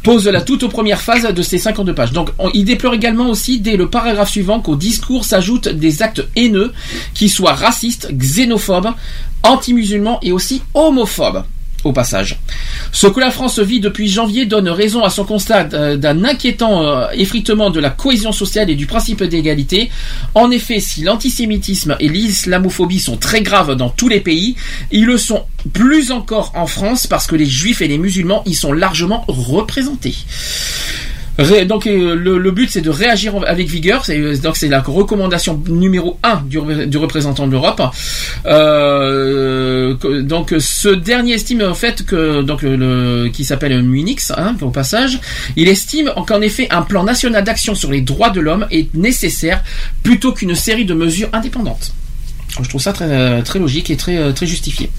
pose 0.01 0.27
la 0.27 0.41
toute 0.41 0.67
première 0.69 0.99
phase 1.01 1.31
de 1.31 1.41
ces 1.43 1.59
52 1.59 1.93
pages. 1.93 2.13
Donc 2.13 2.31
on- 2.39 2.49
il 2.55 2.65
déplore 2.65 2.95
également 2.95 3.29
aussi 3.29 3.59
dès 3.59 3.77
le 3.77 3.89
paragraphe 3.91 4.31
suivant 4.31 4.59
qu'au 4.59 4.75
discours 4.75 5.23
s'ajoutent 5.23 5.67
des 5.69 6.01
actes 6.01 6.23
haineux 6.35 6.73
qui 7.13 7.29
soient 7.29 7.53
racistes, 7.53 8.09
xénophobes, 8.11 8.89
anti-musulmans 9.43 10.17
et 10.23 10.31
aussi 10.31 10.63
homophobes 10.73 11.43
au 11.83 11.91
passage. 11.91 12.39
Ce 12.91 13.07
que 13.07 13.19
la 13.19 13.31
France 13.31 13.59
vit 13.59 13.79
depuis 13.79 14.07
janvier 14.07 14.45
donne 14.45 14.69
raison 14.69 15.03
à 15.03 15.09
son 15.09 15.25
constat 15.25 15.63
d'un 15.63 16.23
inquiétant 16.23 16.83
euh, 16.83 17.07
effritement 17.13 17.69
de 17.69 17.79
la 17.79 17.89
cohésion 17.89 18.31
sociale 18.31 18.69
et 18.69 18.75
du 18.75 18.85
principe 18.85 19.23
d'égalité. 19.23 19.89
En 20.35 20.51
effet, 20.51 20.79
si 20.79 21.01
l'antisémitisme 21.01 21.95
et 21.99 22.07
l'islamophobie 22.07 22.99
sont 22.99 23.17
très 23.17 23.41
graves 23.41 23.75
dans 23.75 23.89
tous 23.89 24.09
les 24.09 24.19
pays, 24.19 24.55
ils 24.91 25.05
le 25.05 25.17
sont 25.17 25.43
plus 25.71 26.11
encore 26.11 26.51
en 26.55 26.67
France 26.67 27.07
parce 27.07 27.27
que 27.27 27.35
les 27.35 27.45
juifs 27.45 27.81
et 27.81 27.87
les 27.87 27.97
musulmans 27.97 28.43
y 28.45 28.53
sont 28.53 28.71
largement 28.71 29.25
représentés. 29.27 30.15
Donc 31.65 31.87
euh, 31.87 32.13
le, 32.15 32.51
but 32.51 32.69
c'est 32.69 32.81
de 32.81 32.91
réagir 32.91 33.33
avec 33.47 33.67
vigueur. 33.67 34.05
C'est 34.05 34.19
euh, 34.19 34.37
donc 34.37 34.55
c'est 34.55 34.67
la 34.67 34.81
recommandation 34.81 35.61
numéro 35.67 36.19
un 36.23 36.41
du, 36.45 36.59
re- 36.59 36.85
du 36.85 36.97
représentant 36.97 37.47
de 37.47 37.51
l'Europe. 37.51 37.81
Euh, 38.45 39.95
donc 40.21 40.53
ce 40.59 40.89
dernier 40.89 41.33
estime 41.33 41.63
en 41.63 41.73
fait 41.73 42.05
que 42.05 42.41
donc 42.43 42.63
qui 43.31 43.43
s'appelle 43.45 43.81
Munich 43.81 44.19
hein, 44.37 44.55
au 44.61 44.69
passage, 44.69 45.19
il 45.55 45.67
estime 45.67 46.11
qu'en 46.27 46.41
effet 46.41 46.67
un 46.69 46.83
plan 46.83 47.03
national 47.03 47.43
d'action 47.43 47.73
sur 47.73 47.91
les 47.91 48.01
droits 48.01 48.29
de 48.29 48.39
l'homme 48.39 48.67
est 48.69 48.93
nécessaire 48.93 49.63
plutôt 50.03 50.33
qu'une 50.33 50.55
série 50.55 50.85
de 50.85 50.93
mesures 50.93 51.29
indépendantes. 51.33 51.93
Je 52.61 52.69
trouve 52.69 52.81
ça 52.81 52.93
très 52.93 53.41
très 53.41 53.57
logique 53.57 53.89
et 53.89 53.97
très 53.97 54.33
très 54.33 54.45
justifié. 54.45 54.91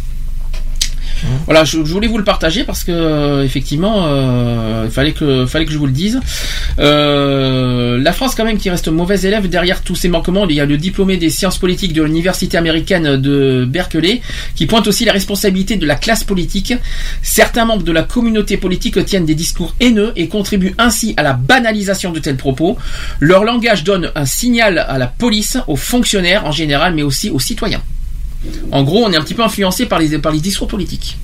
Voilà, 1.47 1.65
je, 1.65 1.79
voulais 1.79 2.07
vous 2.07 2.19
le 2.19 2.25
partager 2.25 2.65
parce 2.65 2.85
que 2.85 2.93
euh, 2.93 3.45
effectivement, 3.45 4.07
euh, 4.07 4.85
il 4.87 4.91
fallait 4.91 5.13
que 5.13 5.47
fallait 5.47 5.67
que 5.67 5.73
je 5.73 5.79
vous 5.79 5.87
le 5.87 5.93
dise. 5.93 6.21
Euh, 6.79 7.99
la 8.01 8.13
France 8.13 8.35
quand 8.35 8.45
même 8.45 8.59
qui 8.59 8.71
reste 8.71 8.89
mauvaise 8.89 9.27
élève 9.27 9.49
derrière 9.49 9.83
tous 9.83 9.95
ces 9.95 10.09
manquements. 10.09 10.47
Il 10.49 10.57
y 10.57 10.61
a 10.61 10.67
le 10.67 10.77
diplômé 10.77 11.17
des 11.17 11.31
sciences 11.31 11.59
politiques 11.59 11.93
de 11.93 12.03
l'université 12.03 12.57
américaine 12.57 13.17
de 13.21 13.67
Berkeley 13.69 14.23
qui 14.55 14.67
pointe 14.67 14.87
aussi 14.87 15.05
la 15.05 15.13
responsabilité 15.13 15.77
de 15.77 15.87
la 15.87 15.97
classe 15.97 16.25
politique. 16.25 16.75
Certains 17.23 17.65
membres 17.65 17.85
de 17.85 17.93
la 17.93 18.03
communauté 18.03 18.57
politique 18.57 19.05
tiennent 19.05 19.27
des 19.27 19.35
discours 19.35 19.75
haineux 19.81 20.13
et 20.17 20.29
contribuent 20.29 20.75
ainsi 20.79 21.15
à 21.17 21.23
la 21.23 21.35
banalisation 21.35 22.11
de 22.13 22.19
tels 22.21 22.37
propos. 22.37 22.79
Leur 23.21 23.45
langage 23.45 23.85
donne 23.85 24.11
un 24.15 24.27
signal 24.27 24.79
à 24.79 24.99
la 24.99 25.07
police, 25.07 25.59
aux 25.69 25.77
fonctionnaires 25.77 26.47
en 26.47 26.53
général, 26.53 26.95
mais 26.95 27.03
aussi 27.03 27.31
aux 27.31 27.41
citoyens. 27.41 27.83
En 28.73 28.83
gros, 28.83 29.05
on 29.05 29.13
est 29.13 29.17
un 29.17 29.23
petit 29.23 29.35
peu 29.35 29.43
influencé 29.43 29.87
par 29.87 29.99
les, 29.99 30.19
par 30.19 30.33
les 30.33 30.41
discours 30.41 30.69
politiques. 30.69 31.19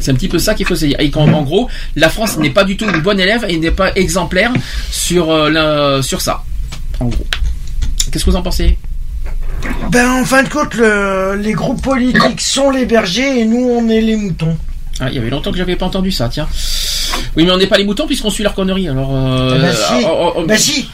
C'est 0.00 0.10
un 0.10 0.14
petit 0.14 0.28
peu 0.28 0.38
ça 0.38 0.54
qu'il 0.54 0.66
faut 0.66 0.74
se 0.76 0.84
dire. 0.86 0.96
Et 1.00 1.10
qu'en 1.10 1.32
en 1.32 1.42
gros, 1.42 1.68
la 1.96 2.08
France 2.10 2.36
n'est 2.38 2.50
pas 2.50 2.64
du 2.64 2.76
tout 2.76 2.84
une 2.84 3.00
bonne 3.00 3.20
élève 3.20 3.46
et 3.48 3.56
n'est 3.58 3.70
pas 3.70 3.92
exemplaire 3.94 4.52
sur, 4.90 5.30
euh, 5.30 5.50
la- 5.50 6.02
sur 6.02 6.20
ça. 6.20 6.42
En 7.00 7.06
gros. 7.06 7.24
Qu'est-ce 8.10 8.24
que 8.24 8.30
vous 8.30 8.36
en 8.36 8.42
pensez? 8.42 8.76
Ben, 9.90 10.10
en 10.10 10.24
fin 10.24 10.42
de 10.42 10.48
compte, 10.48 10.74
le- 10.74 11.36
les 11.40 11.52
groupes 11.52 11.80
politiques 11.82 12.40
sont 12.40 12.70
les 12.70 12.84
bergers 12.84 13.40
et 13.40 13.44
nous, 13.46 13.66
on 13.70 13.88
est 13.88 14.00
les 14.02 14.16
moutons. 14.16 14.56
Ah, 15.00 15.06
il 15.08 15.14
y 15.14 15.18
avait 15.18 15.30
longtemps 15.30 15.50
que 15.52 15.56
j'avais 15.56 15.76
pas 15.76 15.86
entendu 15.86 16.12
ça, 16.12 16.28
tiens. 16.28 16.48
Oui, 17.36 17.44
mais 17.44 17.50
on 17.52 17.56
n'est 17.56 17.66
pas 17.66 17.78
les 17.78 17.84
moutons 17.84 18.06
puisqu'on 18.06 18.30
suit 18.30 18.42
leur 18.42 18.54
connerie. 18.54 18.88
Alors, 18.88 19.10
euh, 19.14 19.54
Eh 19.56 19.60
ben, 19.62 19.72
si. 19.72 20.04
oh, 20.04 20.08
oh, 20.20 20.32
oh, 20.36 20.44
Ben, 20.46 20.58
si. 20.58 20.88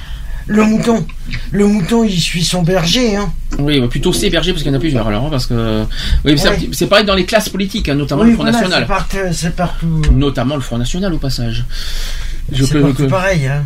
Le 0.52 0.64
mouton. 0.64 1.06
Le 1.52 1.64
mouton, 1.66 2.02
il 2.02 2.20
suit 2.20 2.42
son 2.44 2.62
berger, 2.62 3.14
hein. 3.16 3.32
Oui, 3.60 3.80
plutôt 3.88 4.12
c'est 4.12 4.30
berger 4.30 4.50
parce 4.52 4.62
qu'il 4.64 4.72
y 4.72 4.74
en 4.74 4.78
a 4.78 4.80
plusieurs 4.80 5.06
alors, 5.06 5.26
hein, 5.26 5.28
parce 5.30 5.46
que 5.46 5.84
oui, 6.24 6.36
c'est 6.36 6.48
Ouais. 6.48 6.68
c'est 6.72 6.86
pareil 6.88 7.04
dans 7.06 7.14
les 7.14 7.24
classes 7.24 7.48
politiques, 7.48 7.88
hein, 7.88 7.94
notamment 7.94 8.22
Oui, 8.22 8.30
le 8.30 8.34
Front 8.34 8.42
voilà, 8.44 8.58
National, 8.58 8.82
c'est 8.82 8.88
partout, 8.88 9.18
c'est 9.32 9.54
partout. 9.56 10.02
notamment 10.12 10.56
le 10.56 10.60
Front 10.60 10.78
National 10.78 11.14
au 11.14 11.18
passage. 11.18 11.64
Je 12.50 12.64
C'est 12.64 12.74
que- 12.94 13.02
pareil, 13.04 13.46
hein. 13.46 13.62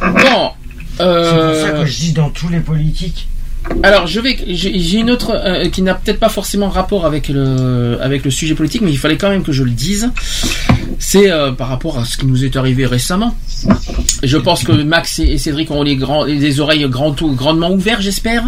Bon, 0.00 0.50
C'est 0.96 1.02
euh, 1.02 1.52
pour 1.52 1.62
ça 1.62 1.70
que 1.84 1.86
je 1.86 1.98
dis 1.98 2.12
dans 2.12 2.30
tous 2.30 2.48
les 2.48 2.60
politiques. 2.60 3.28
Alors, 3.82 4.06
je 4.06 4.20
vais, 4.20 4.36
j'ai 4.46 4.78
j'ai 4.78 4.98
une 4.98 5.10
autre 5.10 5.30
euh, 5.34 5.68
qui 5.68 5.80
n'a 5.82 5.94
peut-être 5.94 6.20
pas 6.20 6.28
forcément 6.28 6.68
rapport 6.68 7.06
avec 7.06 7.28
le 7.28 7.98
avec 8.02 8.24
le 8.24 8.30
sujet 8.30 8.54
politique, 8.54 8.82
mais 8.82 8.90
il 8.90 8.98
fallait 8.98 9.16
quand 9.16 9.30
même 9.30 9.42
que 9.42 9.52
je 9.52 9.62
le 9.62 9.70
dise. 9.70 10.10
C'est 10.98 11.30
euh, 11.30 11.52
par 11.52 11.68
rapport 11.68 11.98
à 11.98 12.04
ce 12.04 12.16
qui 12.18 12.26
nous 12.26 12.44
est 12.44 12.56
arrivé 12.56 12.84
récemment. 12.84 13.34
Je 14.22 14.36
pense 14.36 14.64
que 14.64 14.72
Max 14.72 15.18
et 15.18 15.24
et 15.32 15.38
Cédric 15.38 15.70
ont 15.70 15.82
les 15.82 15.96
grands 15.96 16.24
les 16.24 16.60
oreilles 16.60 16.86
grand, 16.90 17.14
grandement 17.34 17.70
ouvertes, 17.72 18.02
j'espère. 18.02 18.44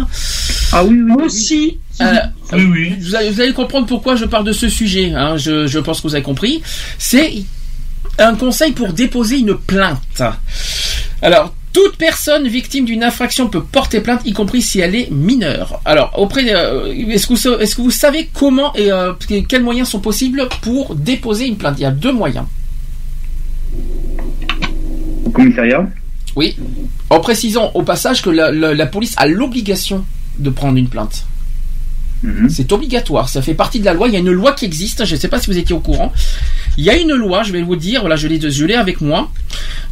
Ah 0.71 0.83
oui, 0.83 0.99
oui. 1.03 1.23
Aussi. 1.25 1.77
Euh, 2.01 2.13
Oui, 2.53 2.63
oui. 2.71 2.93
Vous 2.99 3.15
allez, 3.15 3.29
vous 3.31 3.41
allez 3.41 3.53
comprendre 3.53 3.87
pourquoi 3.87 4.15
je 4.15 4.25
parle 4.25 4.45
de 4.45 4.53
ce 4.53 4.69
sujet. 4.69 5.13
hein, 5.15 5.37
je, 5.37 5.65
je 5.67 5.79
pense 5.79 6.01
que 6.01 6.07
vous 6.07 6.15
avez 6.15 6.23
compris. 6.23 6.61
C'est 6.99 7.31
un 8.19 8.35
conseil 8.35 8.71
pour 8.73 8.93
déposer 8.93 9.37
une 9.39 9.55
plainte. 9.55 10.21
Alors, 11.21 11.53
toute 11.73 11.97
personne 11.97 12.47
victime 12.47 12.85
d'une 12.85 13.03
infraction 13.03 13.49
peut 13.49 13.63
porter 13.63 13.99
plainte, 13.99 14.21
y 14.25 14.31
compris 14.33 14.61
si 14.61 14.79
elle 14.79 14.93
est 14.95 15.09
mineure. 15.11 15.81
Alors, 15.85 16.11
auprès, 16.17 16.45
euh, 16.53 16.93
est-ce 16.93 17.27
que, 17.27 17.33
vous- 17.33 17.59
est-ce 17.59 17.75
que 17.75 17.81
vous 17.81 17.91
savez 17.91 18.29
comment 18.33 18.73
et 18.75 18.91
euh, 18.91 19.13
quels 19.49 19.63
moyens 19.63 19.89
sont 19.89 19.99
possibles 19.99 20.47
pour 20.61 20.93
déposer 20.95 21.47
une 21.47 21.57
plainte? 21.57 21.75
Il 21.79 21.81
y 21.81 21.85
a 21.85 21.91
deux 21.91 22.13
moyens. 22.13 22.45
Au 25.25 25.29
commissariat? 25.31 25.87
Oui. 26.35 26.55
En 27.09 27.19
précisant 27.19 27.71
au 27.73 27.83
passage 27.83 28.21
que 28.21 28.29
la, 28.29 28.51
la- 28.51 28.73
la 28.73 28.85
police 28.85 29.13
a 29.17 29.27
l'obligation 29.27 30.05
de 30.39 30.49
prendre 30.49 30.77
une 30.77 30.87
plainte. 30.89 31.25
C'est 32.47 32.71
obligatoire, 32.71 33.27
ça 33.27 33.41
fait 33.41 33.53
partie 33.53 33.81
de 33.81 33.85
la 33.85 33.93
loi. 33.93 34.07
Il 34.07 34.13
y 34.13 34.15
a 34.15 34.19
une 34.19 34.31
loi 34.31 34.53
qui 34.53 34.63
existe, 34.63 35.03
je 35.03 35.13
ne 35.15 35.19
sais 35.19 35.27
pas 35.27 35.41
si 35.41 35.47
vous 35.47 35.57
étiez 35.57 35.75
au 35.75 35.81
courant. 35.81 36.13
Il 36.77 36.83
y 36.83 36.89
a 36.89 36.97
une 36.97 37.13
loi, 37.13 37.43
je 37.43 37.51
vais 37.51 37.61
vous 37.61 37.75
dire, 37.75 38.01
voilà, 38.01 38.15
je 38.15 38.27
l'ai, 38.27 38.39
je 38.41 38.73
avec 38.75 39.01
moi. 39.01 39.29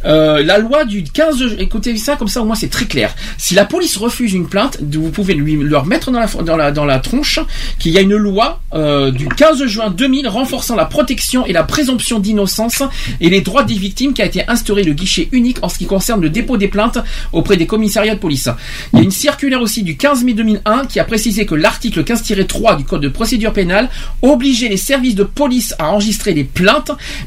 Euh, 0.04 0.42
la 0.42 0.58
loi 0.58 0.84
du 0.84 1.04
15, 1.04 1.38
ju- 1.38 1.54
écoutez 1.60 1.96
ça 1.96 2.16
comme 2.16 2.26
ça 2.26 2.42
au 2.42 2.44
moins 2.44 2.56
c'est 2.56 2.70
très 2.70 2.86
clair. 2.86 3.14
Si 3.38 3.54
la 3.54 3.64
police 3.64 3.96
refuse 3.96 4.32
une 4.32 4.48
plainte, 4.48 4.78
vous 4.82 5.10
pouvez 5.10 5.34
lui 5.34 5.54
leur 5.62 5.86
mettre 5.86 6.10
dans 6.10 6.18
la 6.18 6.26
dans 6.26 6.56
la 6.56 6.72
dans 6.72 6.84
la 6.84 6.98
tronche 6.98 7.38
qu'il 7.78 7.92
y 7.92 7.98
a 7.98 8.00
une 8.00 8.16
loi 8.16 8.60
euh, 8.74 9.12
du 9.12 9.28
15 9.28 9.64
juin 9.66 9.90
2000 9.90 10.26
renforçant 10.26 10.74
la 10.74 10.86
protection 10.86 11.46
et 11.46 11.52
la 11.52 11.62
présomption 11.62 12.18
d'innocence 12.18 12.82
et 13.20 13.30
les 13.30 13.42
droits 13.42 13.62
des 13.62 13.74
victimes 13.74 14.12
qui 14.12 14.22
a 14.22 14.26
été 14.26 14.42
instauré 14.48 14.82
le 14.82 14.92
guichet 14.92 15.28
unique 15.30 15.58
en 15.62 15.68
ce 15.68 15.78
qui 15.78 15.86
concerne 15.86 16.20
le 16.20 16.30
dépôt 16.30 16.56
des 16.56 16.66
plaintes 16.66 16.98
auprès 17.32 17.56
des 17.56 17.66
commissariats 17.68 18.16
de 18.16 18.20
police. 18.20 18.48
Il 18.92 18.98
y 18.98 19.02
a 19.02 19.04
une 19.04 19.12
circulaire 19.12 19.62
aussi 19.62 19.84
du 19.84 19.96
15 19.96 20.24
mai 20.24 20.32
2001 20.32 20.86
qui 20.86 20.98
a 20.98 21.04
précisé 21.04 21.46
que 21.46 21.54
l'article 21.54 22.02
15-3 22.02 22.76
du 22.76 22.82
code 22.84 23.02
de 23.02 23.08
procédure 23.08 23.52
pénale 23.52 23.88
obligeait 24.20 24.68
les 24.68 24.76
services 24.76 25.14
de 25.14 25.22
police 25.22 25.76
à 25.78 25.90
enregistrer 25.90 26.34
les 26.34 26.42
plaintes, 26.44 26.71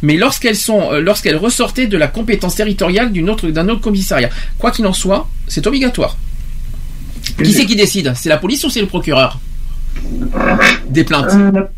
mais 0.02 0.18
lorsqu'elles 0.18 0.56
sont 0.56 0.92
euh, 0.92 1.02
lorsqu'elles 1.02 1.38
ressortaient 1.38 1.88
de 1.88 1.98
la 1.98 2.08
compétence 2.08 2.56
territoriale 2.56 3.12
d'une 3.12 3.30
autre 3.30 3.50
d'un 3.50 3.70
autre 3.70 3.82
commissariat. 3.82 4.30
Quoi 4.58 4.72
qu'il 4.72 4.86
en 4.88 4.94
soit, 4.94 5.28
c'est 5.48 5.66
obligatoire. 5.68 6.18
Qui 7.44 7.54
c'est 7.54 7.66
qui 7.66 7.76
décide? 7.76 8.14
C'est 8.16 8.30
la 8.30 8.38
police 8.38 8.64
ou 8.64 8.70
c'est 8.70 8.82
le 8.82 8.88
procureur? 8.88 9.40
Des 10.90 11.04
plaintes. 11.04 11.32
Euh, 11.34 11.52
la 11.52 11.70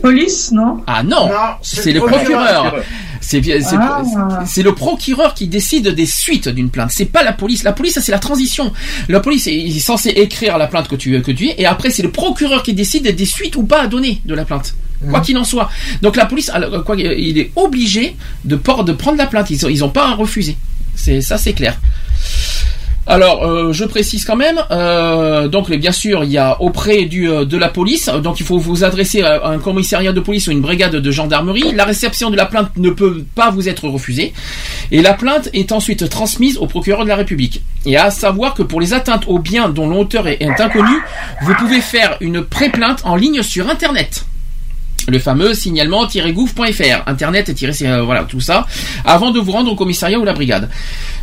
police, 0.00 0.52
non? 0.52 0.82
Ah 0.86 1.02
non, 1.02 1.30
c'est 1.62 1.92
le 1.92 2.00
procureur. 2.00 2.76
C'est 3.20 3.40
Ah. 3.76 4.02
c'est 4.46 4.62
le 4.62 4.74
procureur 4.74 5.34
qui 5.34 5.46
décide 5.46 5.88
des 5.88 6.06
suites 6.06 6.48
d'une 6.48 6.70
plainte. 6.70 6.90
C'est 6.92 7.06
pas 7.06 7.22
la 7.22 7.32
police. 7.32 7.62
La 7.62 7.72
police, 7.72 7.94
ça, 7.94 8.00
c'est 8.00 8.12
la 8.12 8.18
transition. 8.18 8.72
La 9.08 9.20
police 9.20 9.46
est, 9.46 9.56
est 9.56 9.78
censée 9.78 10.10
écrire 10.10 10.58
la 10.58 10.66
plainte 10.66 10.88
que 10.88 10.96
tu 10.96 11.20
que 11.22 11.30
tu 11.30 11.48
es, 11.48 11.54
et 11.58 11.66
après 11.66 11.90
c'est 11.90 12.02
le 12.02 12.10
procureur 12.10 12.62
qui 12.62 12.74
décide 12.74 13.14
des 13.14 13.26
suites 13.26 13.56
ou 13.56 13.62
pas 13.64 13.82
à 13.82 13.86
donner 13.86 14.20
de 14.24 14.34
la 14.34 14.44
plainte. 14.44 14.74
Quoi 15.10 15.20
qu'il 15.20 15.36
en 15.38 15.44
soit. 15.44 15.68
Donc 16.00 16.16
la 16.16 16.26
police, 16.26 16.50
il 16.98 17.38
est 17.38 17.50
obligé 17.56 18.16
de, 18.44 18.56
de 18.56 18.92
prendre 18.92 19.18
la 19.18 19.26
plainte. 19.26 19.50
Ils 19.50 19.64
ont, 19.66 19.68
ils 19.68 19.84
ont 19.84 19.90
pas 19.90 20.08
à 20.08 20.14
refuser. 20.14 20.56
C'est 20.94 21.20
ça, 21.20 21.38
c'est 21.38 21.54
clair. 21.54 21.78
Alors, 23.04 23.44
euh, 23.44 23.72
je 23.72 23.84
précise 23.84 24.24
quand 24.24 24.36
même. 24.36 24.60
euh, 24.70 25.48
donc, 25.48 25.68
bien 25.72 25.90
sûr, 25.90 26.22
il 26.22 26.30
y 26.30 26.38
a 26.38 26.62
auprès 26.62 27.08
euh, 27.12 27.44
de 27.44 27.56
la 27.56 27.68
police. 27.68 28.08
Donc, 28.22 28.38
il 28.38 28.46
faut 28.46 28.58
vous 28.58 28.84
adresser 28.84 29.22
à 29.22 29.48
un 29.48 29.58
commissariat 29.58 30.12
de 30.12 30.20
police 30.20 30.46
ou 30.46 30.52
une 30.52 30.60
brigade 30.60 30.94
de 30.94 31.10
gendarmerie. 31.10 31.72
La 31.74 31.84
réception 31.84 32.30
de 32.30 32.36
la 32.36 32.46
plainte 32.46 32.70
ne 32.76 32.90
peut 32.90 33.24
pas 33.34 33.50
vous 33.50 33.68
être 33.68 33.88
refusée, 33.88 34.32
et 34.92 35.02
la 35.02 35.14
plainte 35.14 35.48
est 35.52 35.72
ensuite 35.72 36.08
transmise 36.08 36.58
au 36.58 36.66
procureur 36.66 37.02
de 37.02 37.08
la 37.08 37.16
République. 37.16 37.64
Et 37.86 37.96
à 37.96 38.12
savoir 38.12 38.54
que 38.54 38.62
pour 38.62 38.80
les 38.80 38.94
atteintes 38.94 39.24
aux 39.26 39.40
biens 39.40 39.68
dont 39.68 39.88
l'auteur 39.88 40.28
est, 40.28 40.40
est 40.40 40.60
inconnu, 40.60 40.94
vous 41.42 41.54
pouvez 41.56 41.80
faire 41.80 42.16
une 42.20 42.44
pré-plainte 42.44 43.00
en 43.04 43.16
ligne 43.16 43.42
sur 43.42 43.68
Internet 43.68 44.26
le 45.08 45.18
fameux 45.18 45.54
signalement-gouv.fr, 45.54 47.02
internet 47.06 47.48
et 47.48 47.86
euh, 47.86 48.02
voilà 48.02 48.24
tout 48.24 48.40
ça, 48.40 48.66
avant 49.04 49.30
de 49.30 49.40
vous 49.40 49.52
rendre 49.52 49.72
au 49.72 49.76
commissariat 49.76 50.18
ou 50.18 50.24
la 50.24 50.32
brigade. 50.32 50.68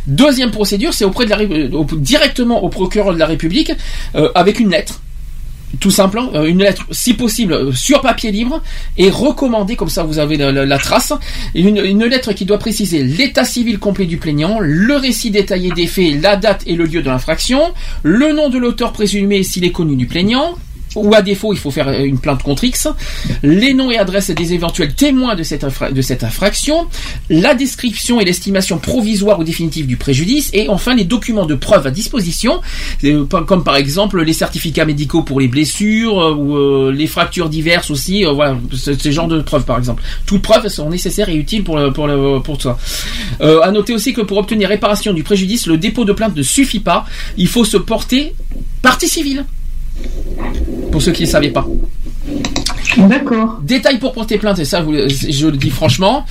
Deuxième 0.06 0.50
procédure, 0.50 0.94
c'est 0.94 1.04
auprès 1.04 1.24
de 1.24 1.30
la 1.30 1.38
au- 1.76 1.84
directement 1.96 2.62
au 2.62 2.68
procureur 2.68 3.14
de 3.14 3.18
la 3.18 3.26
République 3.26 3.72
euh, 4.14 4.30
avec 4.34 4.60
une 4.60 4.70
lettre. 4.70 5.00
Tout 5.78 5.92
simplement, 5.92 6.30
euh, 6.34 6.46
une 6.46 6.58
lettre, 6.58 6.84
si 6.90 7.14
possible, 7.14 7.52
euh, 7.52 7.72
sur 7.72 8.00
papier 8.00 8.32
libre 8.32 8.60
et 8.98 9.08
recommandée, 9.08 9.76
comme 9.76 9.88
ça 9.88 10.02
vous 10.02 10.18
avez 10.18 10.36
la, 10.36 10.78
trace. 10.78 11.12
Une 11.54 12.04
lettre 12.04 12.32
qui 12.32 12.44
doit 12.44 12.58
préciser 12.58 13.04
l'état 13.04 13.44
civil 13.44 13.78
complet 13.78 14.06
du 14.06 14.16
plaignant, 14.16 14.58
le 14.60 14.96
récit 14.96 15.30
détaillé 15.30 15.70
des 15.70 15.86
faits, 15.86 16.20
la 16.20 16.34
date 16.36 16.64
et 16.66 16.74
le 16.74 16.84
lieu 16.86 17.02
de 17.02 17.08
l'infraction, 17.08 17.60
le 18.02 18.32
nom 18.32 18.48
de 18.48 18.58
l'auteur 18.58 18.92
présumé 18.92 19.44
s'il 19.44 19.64
est 19.64 19.70
connu 19.70 19.94
du 19.94 20.06
plaignant, 20.06 20.56
ou 20.96 21.14
à 21.14 21.22
défaut, 21.22 21.52
il 21.52 21.58
faut 21.58 21.70
faire 21.70 21.88
euh, 21.88 22.04
une 22.04 22.18
plainte 22.18 22.42
contre 22.42 22.64
X, 22.64 22.88
les 23.42 23.74
noms 23.74 23.90
et 23.90 23.98
adresses 23.98 24.30
des 24.30 24.52
éventuels 24.52 24.94
témoins 24.94 25.34
de 25.34 25.42
cette, 25.42 25.64
de 25.92 26.02
cette 26.02 26.24
infraction, 26.24 26.86
la 27.28 27.54
description 27.54 28.20
et 28.20 28.24
l'estimation 28.24 28.78
provisoire 28.78 29.38
ou 29.38 29.44
définitive 29.44 29.86
du 29.86 29.96
préjudice, 29.96 30.50
et 30.52 30.68
enfin 30.68 30.94
les 30.94 31.04
documents 31.04 31.46
de 31.46 31.54
preuve 31.54 31.86
à 31.86 31.90
disposition, 31.90 32.60
euh, 33.04 33.24
comme 33.24 33.64
par 33.64 33.76
exemple 33.76 34.22
les 34.22 34.32
certificats 34.32 34.84
médicaux 34.84 35.22
pour 35.22 35.40
les 35.40 35.48
blessures, 35.48 36.20
euh, 36.20 36.34
ou 36.34 36.90
les 36.90 37.06
fractures 37.06 37.48
diverses 37.48 37.90
aussi, 37.90 38.24
voilà, 38.24 38.58
ce, 38.72 39.10
genre 39.10 39.28
de 39.28 39.40
preuves 39.40 39.64
par 39.64 39.78
exemple. 39.78 40.02
Toutes 40.26 40.42
preuves 40.42 40.68
sont 40.68 40.88
nécessaires 40.88 41.28
et 41.28 41.36
utiles 41.36 41.64
pour, 41.64 41.78
pour, 41.92 42.08
pour 42.42 42.60
ça. 42.60 42.78
Euh, 43.40 43.60
à 43.62 43.70
noter 43.70 43.94
aussi 43.94 44.12
que 44.12 44.20
pour 44.20 44.38
obtenir 44.38 44.68
réparation 44.68 45.12
du 45.12 45.22
préjudice, 45.22 45.66
le 45.66 45.78
dépôt 45.78 46.04
de 46.04 46.12
plainte 46.12 46.36
ne 46.36 46.42
suffit 46.42 46.80
pas, 46.80 47.06
il 47.36 47.48
faut 47.48 47.64
se 47.64 47.76
porter 47.76 48.34
partie 48.82 49.08
civile. 49.08 49.44
Pour 50.90 51.00
ceux 51.02 51.12
qui 51.12 51.22
ne 51.22 51.28
savaient 51.28 51.50
pas. 51.50 51.66
D'accord. 52.96 53.58
Détail 53.62 53.98
pour 53.98 54.12
porter 54.12 54.38
plainte, 54.38 54.58
et 54.58 54.64
ça, 54.64 54.80
vous- 54.80 54.94
je 54.94 55.46
le 55.46 55.56
dis 55.56 55.70
franchement. 55.70 56.24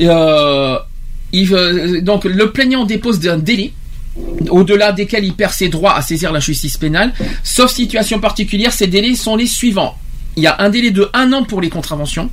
euh, 0.00 0.76
il, 1.32 2.00
donc 2.02 2.24
le 2.24 2.50
plaignant 2.52 2.84
dépose 2.86 3.26
un 3.28 3.36
délai 3.36 3.72
au-delà 4.50 4.92
desquels 4.92 5.24
il 5.24 5.34
perd 5.34 5.52
ses 5.52 5.68
droits 5.68 5.94
à 5.94 6.02
saisir 6.02 6.32
la 6.32 6.40
justice 6.40 6.76
pénale, 6.76 7.12
sauf 7.44 7.70
situation 7.70 8.18
particulière, 8.18 8.72
ces 8.72 8.86
délais 8.86 9.14
sont 9.14 9.36
les 9.36 9.46
suivants. 9.46 9.96
Il 10.38 10.42
y 10.42 10.46
a 10.46 10.54
un 10.60 10.68
délai 10.70 10.92
de 10.92 11.10
un 11.14 11.32
an 11.32 11.42
pour 11.42 11.60
les 11.60 11.68
contraventions, 11.68 12.30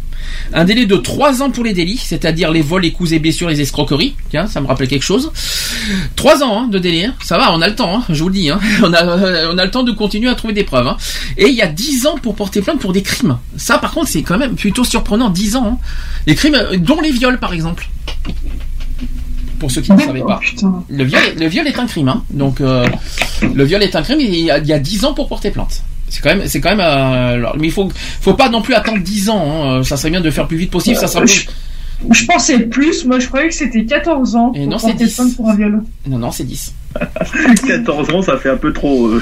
un 0.53 0.63
délai 0.63 0.85
de 0.85 0.95
trois 0.95 1.41
ans 1.41 1.49
pour 1.49 1.63
les 1.63 1.73
délits, 1.73 1.97
c'est-à-dire 1.97 2.51
les 2.51 2.61
vols, 2.61 2.83
les 2.83 2.91
coups 2.91 3.13
et 3.13 3.17
blessures, 3.19 3.49
les 3.49 3.61
escroqueries. 3.61 4.15
Tiens, 4.29 4.45
ça 4.45 4.61
me 4.61 4.67
rappelle 4.67 4.87
quelque 4.87 5.01
chose. 5.01 5.31
Trois 6.15 6.43
ans 6.43 6.61
hein, 6.61 6.67
de 6.67 6.77
délai, 6.77 7.05
hein. 7.05 7.15
ça 7.23 7.39
va, 7.39 7.51
on 7.51 7.63
a 7.63 7.67
le 7.67 7.73
temps, 7.73 7.97
hein, 7.97 8.03
je 8.09 8.21
vous 8.21 8.29
le 8.29 8.35
dis. 8.35 8.51
hein. 8.51 8.59
On, 8.83 8.93
a, 8.93 9.03
euh, 9.03 9.51
on 9.51 9.57
a 9.57 9.65
le 9.65 9.71
temps 9.71 9.81
de 9.81 9.91
continuer 9.91 10.29
à 10.29 10.35
trouver 10.35 10.53
des 10.53 10.63
preuves. 10.63 10.93
Et 11.37 11.47
il 11.47 11.55
y 11.55 11.63
a 11.63 11.67
dix 11.67 12.05
ans 12.05 12.17
pour 12.21 12.35
porter 12.35 12.61
plainte 12.61 12.79
pour 12.79 12.93
des 12.93 13.01
crimes. 13.01 13.39
Ça, 13.57 13.79
par 13.79 13.91
contre, 13.91 14.07
c'est 14.09 14.21
quand 14.21 14.37
même 14.37 14.53
plutôt 14.55 14.83
surprenant. 14.83 15.31
Dix 15.31 15.55
ans, 15.55 15.79
les 16.27 16.35
crimes, 16.35 16.53
euh, 16.53 16.77
dont 16.77 17.01
les 17.01 17.11
viols, 17.11 17.39
par 17.39 17.53
exemple. 17.53 17.89
Pour 19.57 19.71
ceux 19.71 19.81
qui 19.81 19.91
ne 19.91 19.99
savaient 19.99 20.19
pas. 20.21 20.39
Le 20.89 21.03
viol, 21.03 21.21
le 21.39 21.47
viol 21.47 21.65
est 21.65 21.79
un 21.79 21.87
crime, 21.87 22.09
hein. 22.09 22.23
donc 22.29 22.61
euh, 22.61 22.85
le 23.41 23.63
viol 23.63 23.81
est 23.81 23.95
un 23.95 24.03
crime. 24.03 24.19
et 24.19 24.25
Il 24.25 24.45
y 24.45 24.51
a, 24.51 24.59
il 24.59 24.67
y 24.67 24.73
a 24.73 24.79
10 24.79 25.05
ans 25.05 25.13
pour 25.15 25.27
porter 25.27 25.49
plainte. 25.49 25.81
C'est 26.15 26.21
quand 26.21 26.33
même, 26.35 26.47
c'est 26.47 26.61
quand 26.61 26.69
même. 26.69 26.79
euh, 26.79 27.33
alors, 27.33 27.57
mais 27.59 27.67
il 27.67 27.71
faut, 27.73 27.89
faut 28.21 28.33
pas 28.35 28.47
non 28.47 28.61
plus 28.61 28.73
attendre 28.73 28.99
10 28.99 29.29
ans. 29.29 29.63
hein. 29.79 29.83
Ça 29.83 29.97
serait 29.97 30.11
bien 30.11 30.21
de 30.21 30.31
faire 30.31 30.47
plus 30.47 30.55
vite 30.57 30.71
possible. 30.71 30.95
Ça 30.95 31.07
sera 31.07 31.23
Euh, 31.23 31.25
plus- 31.25 31.47
Je 32.11 32.25
pensais 32.25 32.59
plus, 32.59 33.03
moi 33.05 33.19
je 33.19 33.27
croyais 33.27 33.47
que 33.49 33.53
c'était 33.53 33.83
14 33.85 34.35
ans. 34.35 34.53
Et 34.55 34.65
non, 34.65 34.77
c'est 34.77 34.87
porter 34.91 35.05
10. 35.05 35.15
plainte 35.15 35.35
pour 35.35 35.49
un 35.49 35.55
viol. 35.55 35.83
Non, 36.07 36.17
non, 36.17 36.31
c'est 36.31 36.43
10. 36.45 36.73
14 37.67 38.09
ans, 38.13 38.21
ça 38.21 38.37
fait 38.37 38.49
un 38.49 38.57
peu 38.57 38.71
trop, 38.73 39.07
euh, 39.07 39.21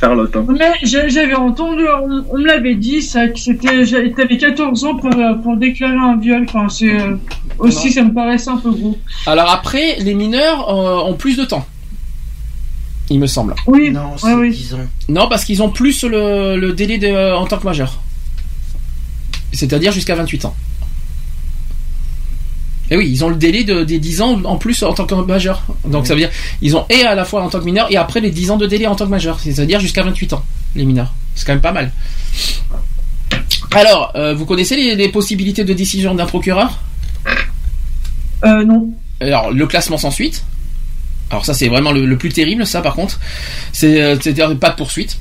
Charlotte. 0.00 0.34
hein. 0.36 0.46
Mais 0.48 0.72
j'a- 0.82 1.08
j'avais 1.08 1.34
entendu, 1.34 1.82
on, 2.02 2.24
on 2.30 2.38
me 2.38 2.46
l'avait 2.46 2.74
dit, 2.76 3.02
ça, 3.02 3.28
que 3.28 3.38
c'était, 3.38 3.84
t'avais 4.16 4.36
14 4.38 4.84
ans 4.84 4.94
pour, 4.96 5.10
euh, 5.14 5.34
pour 5.42 5.56
déclarer 5.56 5.96
un 5.96 6.16
viol. 6.16 6.46
Enfin, 6.48 6.68
c'est 6.68 6.98
euh, 7.00 7.16
aussi, 7.58 7.88
Non. 7.88 7.92
ça 7.92 8.02
me 8.04 8.14
paraissait 8.14 8.50
un 8.50 8.56
peu 8.58 8.70
gros. 8.70 8.96
Alors 9.26 9.50
après, 9.50 9.96
les 10.00 10.14
mineurs 10.14 10.68
euh, 10.70 11.10
ont 11.10 11.14
plus 11.14 11.36
de 11.36 11.44
temps. 11.44 11.66
Il 13.10 13.20
me 13.20 13.26
semble. 13.26 13.54
Oui, 13.66 13.90
Non, 13.90 14.10
ouais, 14.12 14.18
c'est 14.18 14.34
oui. 14.34 14.50
10 14.50 14.74
ans. 14.74 14.78
Non, 15.08 15.28
parce 15.28 15.44
qu'ils 15.44 15.62
ont 15.62 15.70
plus 15.70 16.02
le, 16.04 16.56
le 16.56 16.72
délai 16.74 16.98
de, 16.98 17.34
en 17.34 17.46
tant 17.46 17.56
que 17.58 17.64
majeur. 17.64 17.98
C'est-à-dire 19.52 19.92
jusqu'à 19.92 20.14
28 20.14 20.44
ans. 20.44 20.54
Et 22.90 22.96
oui, 22.96 23.08
ils 23.10 23.22
ont 23.24 23.28
le 23.28 23.36
délai 23.36 23.64
de, 23.64 23.84
des 23.84 23.98
10 23.98 24.22
ans 24.22 24.40
en 24.44 24.56
plus 24.56 24.82
en 24.82 24.92
tant 24.94 25.04
que 25.04 25.14
majeur. 25.14 25.62
Donc 25.86 26.06
ça 26.06 26.14
veut 26.14 26.20
dire, 26.20 26.30
ils 26.62 26.74
ont 26.76 26.86
et 26.88 27.02
à 27.02 27.14
la 27.14 27.24
fois 27.24 27.42
en 27.42 27.48
tant 27.50 27.60
que 27.60 27.64
mineur 27.64 27.86
et 27.90 27.96
après 27.96 28.20
les 28.20 28.30
10 28.30 28.50
ans 28.52 28.56
de 28.56 28.66
délai 28.66 28.86
en 28.86 28.94
tant 28.94 29.04
que 29.04 29.10
majeur. 29.10 29.38
C'est-à-dire 29.40 29.80
jusqu'à 29.80 30.02
28 30.02 30.32
ans, 30.34 30.44
les 30.74 30.84
mineurs. 30.84 31.12
C'est 31.34 31.46
quand 31.46 31.52
même 31.52 31.60
pas 31.60 31.72
mal. 31.72 31.92
Alors, 33.72 34.12
euh, 34.16 34.34
vous 34.34 34.46
connaissez 34.46 34.76
les, 34.76 34.94
les 34.96 35.08
possibilités 35.10 35.64
de 35.64 35.72
décision 35.74 36.14
d'un 36.14 36.24
procureur? 36.26 36.78
Euh, 38.44 38.64
non. 38.64 38.90
Alors, 39.20 39.50
le 39.50 39.66
classement 39.66 39.98
sans 39.98 40.10
suite? 40.10 40.44
Alors 41.30 41.44
ça, 41.44 41.54
c'est 41.54 41.68
vraiment 41.68 41.92
le, 41.92 42.16
plus 42.16 42.30
terrible, 42.30 42.66
ça, 42.66 42.80
par 42.80 42.94
contre. 42.94 43.18
Euh, 43.84 44.16
c'est-à-dire 44.20 44.56
pas 44.58 44.70
de 44.70 44.76
poursuite, 44.76 45.18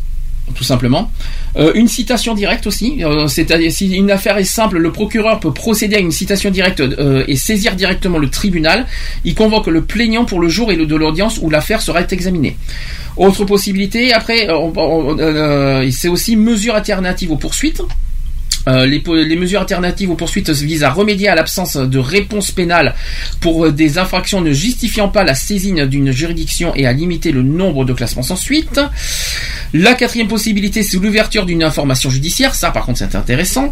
tout 0.55 0.63
simplement. 0.63 1.11
Euh, 1.57 1.73
une 1.75 1.87
citation 1.87 2.33
directe 2.33 2.65
aussi. 2.67 3.03
Euh, 3.03 3.27
c'est-à-dire, 3.27 3.71
si 3.71 3.93
une 3.93 4.09
affaire 4.09 4.37
est 4.37 4.45
simple, 4.45 4.77
le 4.77 4.91
procureur 4.91 5.39
peut 5.39 5.51
procéder 5.51 5.97
à 5.97 5.99
une 5.99 6.11
citation 6.11 6.49
directe 6.49 6.81
et 7.27 7.35
saisir 7.35 7.75
directement 7.75 8.19
le 8.19 8.29
tribunal. 8.29 8.85
Il 9.25 9.35
convoque 9.35 9.67
le 9.67 9.83
plaignant 9.83 10.23
pour 10.23 10.39
le 10.39 10.47
jour 10.47 10.71
et 10.71 10.75
le 10.75 10.85
de 10.85 10.95
l'audience 10.95 11.39
où 11.41 11.49
l'affaire 11.49 11.81
sera 11.81 12.01
examinée. 12.01 12.55
Autre 13.17 13.43
possibilité, 13.45 14.13
après, 14.13 14.47
c'est 15.91 16.07
aussi 16.07 16.35
mesure 16.37 16.75
alternative 16.75 17.31
aux 17.31 17.37
poursuites. 17.37 17.81
Euh, 18.67 18.85
les, 18.85 19.35
mesures 19.35 19.61
alternatives 19.61 20.09
aux 20.11 20.15
poursuites 20.15 20.49
visent 20.49 20.83
à 20.83 20.89
remédier 20.89 21.29
à 21.29 21.35
l'absence 21.35 21.77
de 21.77 21.99
réponse 21.99 22.51
pénale 22.51 22.95
pour 23.39 23.65
euh, 23.65 23.71
des 23.71 23.97
infractions 23.97 24.41
ne 24.41 24.51
justifiant 24.51 25.07
pas 25.07 25.23
la 25.23 25.35
saisine 25.35 25.85
d'une 25.85 26.11
juridiction 26.11 26.73
et 26.75 26.85
à 26.85 26.91
limiter 26.91 27.31
le 27.31 27.43
nombre 27.43 27.85
de 27.85 27.93
classements 27.93 28.23
sans 28.23 28.35
suite. 28.35 28.81
La 29.73 29.93
quatrième 29.93 30.27
possibilité, 30.27 30.83
c'est 30.83 30.97
l'ouverture 30.97 31.45
d'une 31.45 31.63
information 31.63 32.09
judiciaire. 32.09 32.55
Ça, 32.55 32.71
par 32.71 32.85
contre, 32.85 32.99
c'est 32.99 33.15
intéressant. 33.15 33.71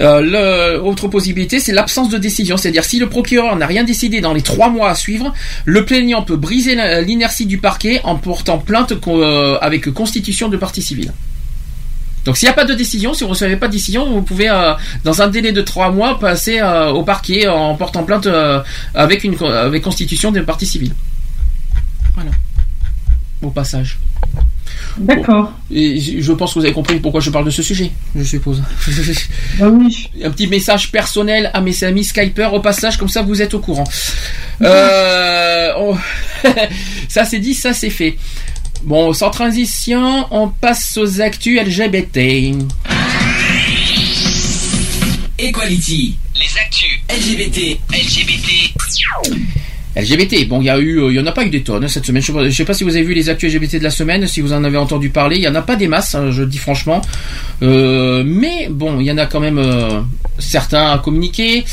Euh, 0.00 0.20
le- 0.20 0.82
autre 0.82 1.08
possibilité, 1.08 1.60
c'est 1.60 1.72
l'absence 1.72 2.10
de 2.10 2.18
décision. 2.18 2.56
C'est-à-dire, 2.56 2.84
si 2.84 2.98
le 2.98 3.08
procureur 3.08 3.56
n'a 3.56 3.66
rien 3.66 3.84
décidé 3.84 4.20
dans 4.20 4.34
les 4.34 4.42
trois 4.42 4.68
mois 4.68 4.90
à 4.90 4.94
suivre, 4.94 5.32
le 5.64 5.84
plaignant 5.84 6.22
peut 6.22 6.36
briser 6.36 6.76
l'inertie 7.02 7.46
du 7.46 7.58
parquet 7.58 8.00
en 8.04 8.16
portant 8.16 8.58
plainte 8.58 8.92
avec 9.60 9.88
constitution 9.90 10.48
de 10.48 10.56
partie 10.56 10.82
civile. 10.82 11.12
Donc 12.24 12.36
s'il 12.36 12.46
n'y 12.46 12.50
a 12.52 12.54
pas 12.54 12.64
de 12.64 12.74
décision, 12.74 13.12
si 13.14 13.20
vous 13.24 13.28
ne 13.28 13.34
recevez 13.34 13.56
pas 13.56 13.66
de 13.68 13.72
décision, 13.72 14.08
vous 14.10 14.22
pouvez, 14.22 14.48
euh, 14.48 14.72
dans 15.04 15.20
un 15.22 15.28
délai 15.28 15.52
de 15.52 15.60
trois 15.60 15.90
mois, 15.90 16.18
passer 16.18 16.58
euh, 16.60 16.88
au 16.90 17.02
parquet 17.02 17.46
en 17.48 17.74
portant 17.74 18.02
plainte 18.04 18.26
euh, 18.26 18.62
avec 18.94 19.24
une 19.24 19.36
avec 19.44 19.82
constitution 19.82 20.32
de 20.32 20.40
partie 20.40 20.66
civile. 20.66 20.92
Voilà. 22.14 22.30
Au 23.42 23.50
passage. 23.50 23.98
D'accord. 24.96 25.52
Et 25.72 26.00
je 26.00 26.32
pense 26.32 26.54
que 26.54 26.60
vous 26.60 26.64
avez 26.64 26.72
compris 26.74 26.98
pourquoi 27.00 27.20
je 27.20 27.28
parle 27.30 27.44
de 27.44 27.50
ce 27.50 27.62
sujet, 27.62 27.90
je 28.16 28.22
suppose. 28.22 28.62
Bah 29.58 29.68
oui. 29.68 30.08
Un 30.22 30.30
petit 30.30 30.46
message 30.46 30.90
personnel 30.92 31.50
à 31.52 31.60
mes 31.60 31.82
amis 31.84 32.04
Skyper 32.04 32.48
au 32.54 32.60
passage, 32.60 32.96
comme 32.96 33.08
ça 33.08 33.22
vous 33.22 33.42
êtes 33.42 33.54
au 33.54 33.58
courant. 33.60 33.84
Euh, 34.62 35.72
on- 35.78 35.96
ça 37.08 37.24
c'est 37.24 37.38
dit, 37.40 37.54
ça 37.54 37.72
c'est 37.74 37.90
fait. 37.90 38.16
Bon, 38.84 39.14
sans 39.14 39.30
transition, 39.30 40.26
on 40.30 40.48
passe 40.48 40.98
aux 40.98 41.22
actus 41.22 41.58
LGBT. 41.58 42.54
Equality. 45.38 46.18
Les 46.34 46.58
actus. 46.60 47.00
LGBT. 47.08 47.80
LGBT. 47.90 48.74
LGBT, 49.96 50.48
bon, 50.48 50.60
il 50.60 50.64
y 50.64 50.70
a 50.70 50.78
eu, 50.78 51.00
euh, 51.00 51.12
il 51.12 51.16
y 51.16 51.20
en 51.20 51.26
a 51.26 51.32
pas 51.32 51.44
eu 51.44 51.50
des 51.50 51.62
tonnes 51.62 51.84
hein, 51.84 51.88
cette 51.88 52.04
semaine. 52.04 52.22
Je 52.22 52.32
je 52.32 52.50
sais 52.50 52.64
pas 52.64 52.74
si 52.74 52.82
vous 52.82 52.96
avez 52.96 53.04
vu 53.04 53.14
les 53.14 53.28
actus 53.28 53.52
LGBT 53.54 53.78
de 53.78 53.84
la 53.84 53.90
semaine, 53.90 54.26
si 54.26 54.40
vous 54.40 54.52
en 54.52 54.64
avez 54.64 54.76
entendu 54.76 55.10
parler. 55.10 55.36
Il 55.36 55.42
y 55.42 55.48
en 55.48 55.54
a 55.54 55.62
pas 55.62 55.76
des 55.76 55.86
masses, 55.86 56.16
hein, 56.16 56.30
je 56.32 56.42
dis 56.42 56.58
franchement. 56.58 57.00
Euh, 57.62 58.24
mais 58.26 58.68
bon, 58.70 58.98
il 58.98 59.06
y 59.06 59.12
en 59.12 59.18
a 59.18 59.26
quand 59.26 59.38
même 59.38 59.58
euh, 59.58 60.00
certains 60.38 60.90
à 60.90 60.98
communiquer, 60.98 61.64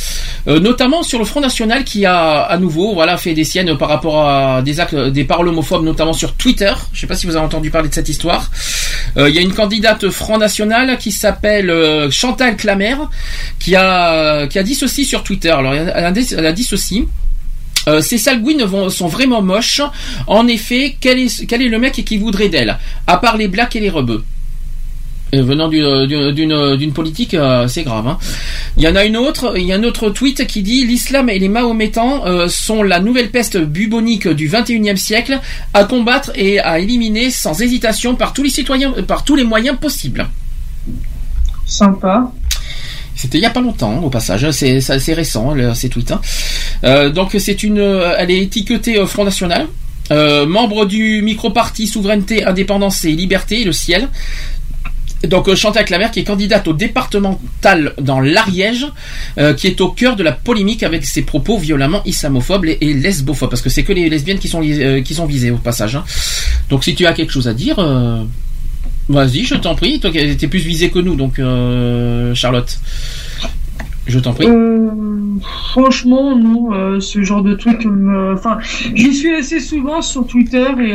notamment 0.45 1.01
sur 1.01 1.17
le 1.17 1.25
Front 1.25 1.41
National 1.41 1.83
qui 1.83 2.05
a 2.05 2.41
à 2.41 2.57
nouveau, 2.59 2.93
voilà, 2.93 3.17
fait 3.17 3.33
des 3.33 3.43
siennes 3.43 3.75
par 3.77 3.89
rapport 3.89 4.27
à 4.27 4.61
des 4.61 4.79
actes, 4.79 4.95
des 4.95 5.23
paroles 5.23 5.47
homophobes, 5.47 5.83
notamment 5.83 6.13
sur 6.13 6.33
Twitter. 6.33 6.71
Je 6.93 6.99
sais 6.99 7.07
pas 7.07 7.15
si 7.15 7.25
vous 7.25 7.35
avez 7.35 7.45
entendu 7.45 7.71
parler 7.71 7.89
de 7.89 7.93
cette 7.93 8.09
histoire. 8.09 8.51
Il 9.17 9.29
y 9.29 9.39
a 9.39 9.41
une 9.41 9.53
candidate 9.53 10.09
Front 10.09 10.37
National 10.37 10.97
qui 10.99 11.11
s'appelle 11.11 11.73
Chantal 12.11 12.55
Clamer, 12.55 12.97
qui 13.59 13.75
a 13.75 14.45
qui 14.47 14.59
a 14.59 14.63
dit 14.63 14.75
ceci 14.75 15.05
sur 15.05 15.23
Twitter. 15.23 15.49
Alors 15.49 15.73
elle 15.73 15.89
a 15.89 16.13
elle 16.37 16.45
a 16.45 16.53
dit 16.53 16.63
ceci. 16.63 17.07
Euh, 17.87 18.01
ces 18.01 18.17
sales 18.17 18.41
gouines 18.41 18.63
vont- 18.63 18.89
sont 18.89 19.07
vraiment 19.07 19.41
moches. 19.41 19.81
En 20.27 20.47
effet, 20.47 20.95
quel 20.99 21.19
est, 21.19 21.47
le 21.57 21.79
mec 21.79 21.93
qui 22.05 22.17
voudrait 22.17 22.49
d'elle 22.49 22.77
À 23.07 23.17
part 23.17 23.37
les 23.37 23.47
blacks 23.47 23.75
et 23.75 23.79
les 23.79 23.89
rebeux. 23.89 24.23
Et 25.33 25.41
venant 25.41 25.69
euh, 25.73 26.75
d'une 26.75 26.91
politique, 26.91 27.33
euh, 27.35 27.65
c'est 27.69 27.83
grave. 27.83 28.05
hein. 28.05 28.17
Il 28.75 28.83
y 28.83 28.87
en 28.89 28.95
a 28.97 29.05
une 29.05 29.15
autre, 29.15 29.53
il 29.57 29.65
y 29.65 29.71
a 29.71 29.77
un 29.77 29.83
autre 29.83 30.09
tweet 30.09 30.45
qui 30.45 30.61
dit 30.61 30.85
l'islam 30.85 31.29
et 31.29 31.39
les 31.39 31.47
mahométans 31.47 32.25
euh, 32.25 32.49
sont 32.49 32.83
la 32.83 32.99
nouvelle 32.99 33.31
peste 33.31 33.57
bubonique 33.57 34.27
du 34.27 34.49
21e 34.49 34.97
siècle 34.97 35.39
à 35.73 35.85
combattre 35.85 36.31
et 36.35 36.59
à 36.59 36.79
éliminer 36.79 37.31
sans 37.31 37.61
hésitation 37.61 38.15
par 38.15 38.33
tous 38.33 38.43
les 38.43 38.49
citoyens, 38.49 38.91
par 39.07 39.23
tous 39.23 39.35
les 39.37 39.45
moyens 39.45 39.77
possibles. 39.79 40.27
Sympa. 41.65 42.29
C'était 43.21 43.37
il 43.37 43.41
y 43.41 43.45
a 43.45 43.51
pas 43.51 43.61
longtemps, 43.61 43.99
au 43.99 44.09
passage. 44.09 44.49
C'est 44.49 44.81
c'est 44.81 44.93
assez 44.93 45.13
récent, 45.13 45.53
le- 45.53 45.75
ces 45.75 45.89
tweets. 45.89 46.11
hein. 46.11 46.21
Euh, 46.83 47.11
donc 47.11 47.35
c'est 47.37 47.61
une, 47.61 47.77
euh, 47.77 48.15
elle 48.17 48.31
est 48.31 48.39
étiquetée 48.39 48.97
euh, 48.97 49.05
Front 49.05 49.25
National, 49.25 49.67
membre 50.09 50.85
du 50.85 51.21
micro-parti 51.21 51.85
Souveraineté, 51.85 52.43
Indépendance 52.45 53.05
et 53.05 53.11
Liberté, 53.11 53.63
le 53.63 53.71
Ciel. 53.73 54.09
Donc 55.27 55.53
Chantal 55.53 55.85
Clamer 55.85 56.07
qui 56.11 56.21
est 56.21 56.23
candidate 56.23 56.67
au 56.67 56.73
départemental 56.73 57.93
dans 58.01 58.19
l'Ariège, 58.19 58.87
qui 59.57 59.67
est 59.67 59.79
au 59.79 59.89
cœur 59.89 60.15
de 60.15 60.23
la 60.23 60.31
polémique 60.31 60.81
avec 60.81 61.05
ses 61.05 61.21
propos 61.21 61.59
violemment 61.59 62.01
islamophobes 62.05 62.65
et, 62.65 62.93
lesbophobes, 62.95 63.51
parce 63.51 63.61
que 63.61 63.69
c'est 63.69 63.83
que 63.83 63.93
les 63.93 64.09
lesbiennes 64.09 64.39
qui 64.39 64.47
sont, 64.47 64.61
visées 65.27 65.51
au 65.51 65.57
passage. 65.57 65.95
hein. 65.95 66.03
Donc 66.71 66.83
si 66.83 66.95
tu 66.95 67.05
as 67.05 67.13
quelque 67.13 67.31
chose 67.31 67.47
à 67.47 67.53
dire, 67.53 67.75
vas-y, 69.09 69.43
je 69.43 69.55
t'en 69.55 69.75
prie. 69.75 69.99
Toi, 69.99 70.11
qui 70.11 70.37
t'es 70.37 70.47
plus 70.47 70.59
visée 70.59 70.89
que 70.89 70.99
nous, 70.99 71.15
donc 71.15 71.39
euh, 71.39 72.33
Charlotte, 72.35 72.79
je 74.07 74.19
t'en 74.19 74.33
prie. 74.33 74.47
Euh, 74.47 74.89
franchement, 75.71 76.35
non, 76.37 76.73
euh, 76.73 76.99
ce 76.99 77.21
genre 77.23 77.43
de 77.43 77.55
truc 77.55 77.85
me... 77.85 78.33
Enfin, 78.33 78.59
j'y 78.95 79.13
suis 79.13 79.33
assez 79.35 79.59
souvent 79.59 80.01
sur 80.01 80.25
Twitter 80.27 80.65
et 80.81 80.93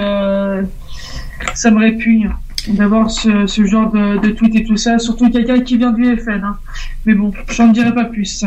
ça 1.55 1.71
me 1.71 1.79
répugne 1.81 2.31
d'avoir 2.69 3.11
ce, 3.11 3.47
ce 3.47 3.65
genre 3.65 3.93
de, 3.93 4.19
de 4.19 4.31
tweet 4.33 4.57
et 4.57 4.65
tout 4.65 4.77
ça, 4.77 4.99
surtout 4.99 5.31
quelqu'un 5.31 5.61
qui 5.61 5.77
vient 5.77 5.93
du 5.93 6.17
FN. 6.17 6.43
hein. 6.43 6.57
Mais 7.05 7.15
bon, 7.15 7.31
j'en 7.49 7.69
dirai 7.69 7.95
pas 7.95 8.05
plus. 8.05 8.45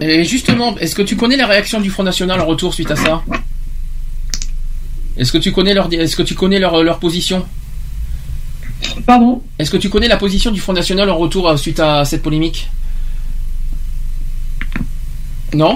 Et 0.00 0.24
justement, 0.24 0.76
est-ce 0.76 0.94
que 0.94 1.00
tu 1.02 1.16
connais 1.16 1.36
la 1.36 1.46
réaction 1.46 1.80
du 1.80 1.88
Front 1.88 2.02
National 2.02 2.38
en 2.40 2.44
retour 2.46 2.74
suite 2.74 2.90
à 2.90 2.96
ça? 2.96 3.22
Est-ce 5.16 5.32
que 5.32 5.38
tu 5.38 5.52
connais 5.52 5.72
leur, 5.74 5.90
est-ce 5.92 6.16
que 6.16 6.22
tu 6.22 6.34
connais 6.34 6.58
leur, 6.58 6.82
leur 6.82 6.98
position? 6.98 7.46
Pardon 9.06 9.42
Est-ce 9.58 9.70
que 9.70 9.76
tu 9.76 9.88
connais 9.88 10.08
la 10.08 10.16
position 10.16 10.50
du 10.50 10.60
Front 10.60 10.72
National 10.72 11.08
en 11.10 11.16
retour 11.16 11.48
euh, 11.48 11.56
suite 11.56 11.80
à 11.80 12.04
cette 12.04 12.22
polémique? 12.22 12.68
Non? 15.54 15.74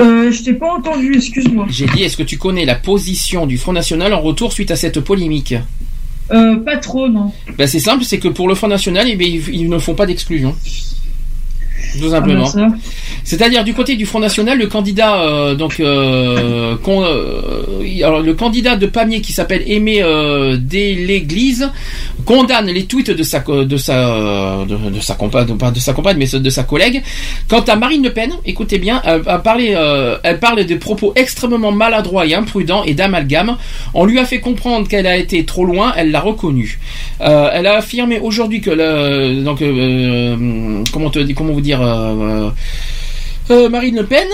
Euh, 0.00 0.32
je 0.32 0.42
t'ai 0.42 0.54
pas 0.54 0.72
entendu, 0.72 1.14
excuse-moi. 1.16 1.66
J'ai 1.68 1.86
dit, 1.86 2.02
est-ce 2.02 2.16
que 2.16 2.22
tu 2.24 2.38
connais 2.38 2.64
la 2.64 2.74
position 2.74 3.46
du 3.46 3.58
Front 3.58 3.72
National 3.72 4.12
en 4.12 4.20
retour 4.20 4.52
suite 4.52 4.70
à 4.70 4.76
cette 4.76 5.00
polémique? 5.00 5.54
Euh, 6.32 6.56
pas 6.56 6.78
trop, 6.78 7.08
non. 7.08 7.32
ben, 7.56 7.66
C'est 7.68 7.80
simple, 7.80 8.04
c'est 8.04 8.18
que 8.18 8.28
pour 8.28 8.48
le 8.48 8.54
Front 8.54 8.68
National, 8.68 9.06
eh 9.08 9.14
bien, 9.16 9.28
ils, 9.28 9.48
ils 9.54 9.68
ne 9.68 9.78
font 9.78 9.94
pas 9.94 10.06
d'exclusion. 10.06 10.56
Tout 12.00 12.10
simplement. 12.10 12.46
Ah, 12.54 12.56
ben. 12.56 12.78
C'est-à-dire 13.24 13.64
du 13.64 13.74
côté 13.74 13.96
du 13.96 14.04
Front 14.06 14.20
National, 14.20 14.58
le 14.58 14.66
candidat 14.66 15.22
euh, 15.22 15.54
donc 15.54 15.80
euh, 15.80 16.76
euh, 16.86 18.04
alors 18.04 18.20
le 18.20 18.34
candidat 18.34 18.76
de 18.76 18.86
Pamiers 18.86 19.20
qui 19.20 19.32
s'appelle 19.32 19.62
Aimé 19.66 20.02
euh, 20.02 20.56
Desléglise 20.58 21.70
condamne 22.24 22.66
les 22.66 22.84
tweets 22.84 23.10
de 23.10 23.22
sa 23.22 23.40
de 23.40 23.76
sa 23.76 24.64
de, 24.64 24.90
de 24.90 25.00
sa 25.00 25.14
compagne 25.14 25.56
pas 25.56 25.70
de 25.70 25.78
sa 25.78 25.92
compagne 25.92 26.16
mais 26.18 26.26
de 26.26 26.50
sa 26.50 26.64
collègue. 26.64 27.02
Quant 27.48 27.60
à 27.60 27.76
Marine 27.76 28.02
Le 28.02 28.12
Pen, 28.12 28.30
écoutez 28.44 28.78
bien, 28.78 29.00
elle, 29.04 29.22
a 29.26 29.38
parlé, 29.38 29.74
euh, 29.76 30.16
elle 30.22 30.38
parle 30.38 30.64
de 30.64 30.74
propos 30.76 31.12
extrêmement 31.16 31.72
maladroits 31.72 32.26
et 32.26 32.34
imprudents 32.34 32.84
et 32.84 32.94
d'amalgame. 32.94 33.56
On 33.94 34.04
lui 34.04 34.18
a 34.18 34.24
fait 34.24 34.40
comprendre 34.40 34.88
qu'elle 34.88 35.06
a 35.06 35.16
été 35.16 35.44
trop 35.44 35.64
loin, 35.64 35.92
elle 35.96 36.10
l'a 36.10 36.20
reconnu. 36.20 36.78
Euh, 37.20 37.48
elle 37.52 37.66
a 37.66 37.76
affirmé 37.76 38.18
aujourd'hui 38.18 38.60
que 38.60 38.70
le, 38.70 39.42
donc 39.42 39.62
euh, 39.62 39.72
euh, 39.74 40.84
comment 40.92 41.10
te 41.10 41.18
comment 41.32 41.52
vous 41.52 41.60
dire 41.60 41.80
euh, 41.80 41.83
euh, 41.83 41.83
Marine 43.70 43.96
Le 43.96 44.06
Pen. 44.06 44.26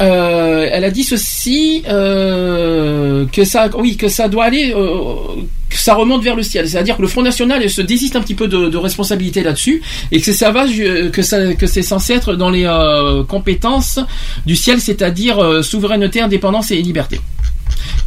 euh, 0.00 0.68
elle 0.70 0.84
a 0.84 0.90
dit 0.90 1.04
ceci 1.04 1.82
euh, 1.88 3.26
que 3.26 3.44
ça 3.44 3.68
oui 3.76 3.96
que 3.96 4.08
ça 4.08 4.28
doit 4.28 4.44
aller 4.44 4.72
euh, 4.74 5.42
que 5.68 5.76
ça 5.76 5.94
remonte 5.94 6.22
vers 6.22 6.36
le 6.36 6.42
ciel 6.42 6.68
c'est-à-dire 6.68 6.96
que 6.96 7.02
le 7.02 7.08
Front 7.08 7.22
National 7.22 7.68
se 7.68 7.82
désiste 7.82 8.16
un 8.16 8.22
petit 8.22 8.34
peu 8.34 8.48
de, 8.48 8.76
responsabilité 8.76 9.42
là-dessus 9.42 9.82
et 10.10 10.20
que 10.20 10.32
ça 10.32 10.50
va 10.50 10.64
que 10.66 11.66
c'est 11.66 11.82
censé 11.82 12.14
être 12.14 12.34
dans 12.34 12.50
les 12.50 12.64
euh, 12.64 13.24
compétences 13.24 14.00
du 14.46 14.56
ciel 14.56 14.80
c'est-à-dire 14.80 15.38
euh, 15.38 15.62
souveraineté 15.62 16.20
indépendance 16.20 16.70
et 16.70 16.76
liberté 16.76 17.20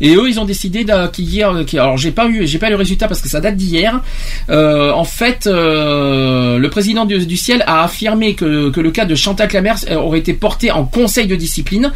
et 0.01 0.15
eux, 0.15 0.27
ils 0.29 0.39
ont 0.39 0.45
décidé 0.45 0.83
d'acquérir. 0.83 1.55
Alors, 1.73 1.97
j'ai 1.97 2.11
pas 2.11 2.27
eu, 2.27 2.45
j'ai 2.47 2.59
pas 2.59 2.69
le 2.69 2.75
résultat 2.75 3.07
parce 3.07 3.21
que 3.21 3.29
ça 3.29 3.39
date 3.39 3.55
d'hier. 3.55 4.01
Euh, 4.49 4.91
en 4.91 5.03
fait, 5.03 5.47
euh, 5.47 6.57
le 6.57 6.69
président 6.69 7.05
du, 7.05 7.37
ciel 7.37 7.63
a 7.67 7.83
affirmé 7.83 8.35
que, 8.35 8.69
que 8.69 8.79
le 8.81 8.91
cas 8.91 9.05
de 9.05 9.15
Chantal 9.15 9.47
Clamers 9.47 9.75
euh, 9.89 9.95
aurait 9.95 10.19
été 10.19 10.33
porté 10.33 10.71
en 10.71 10.85
conseil 10.85 11.27
de 11.27 11.35
discipline. 11.35 11.91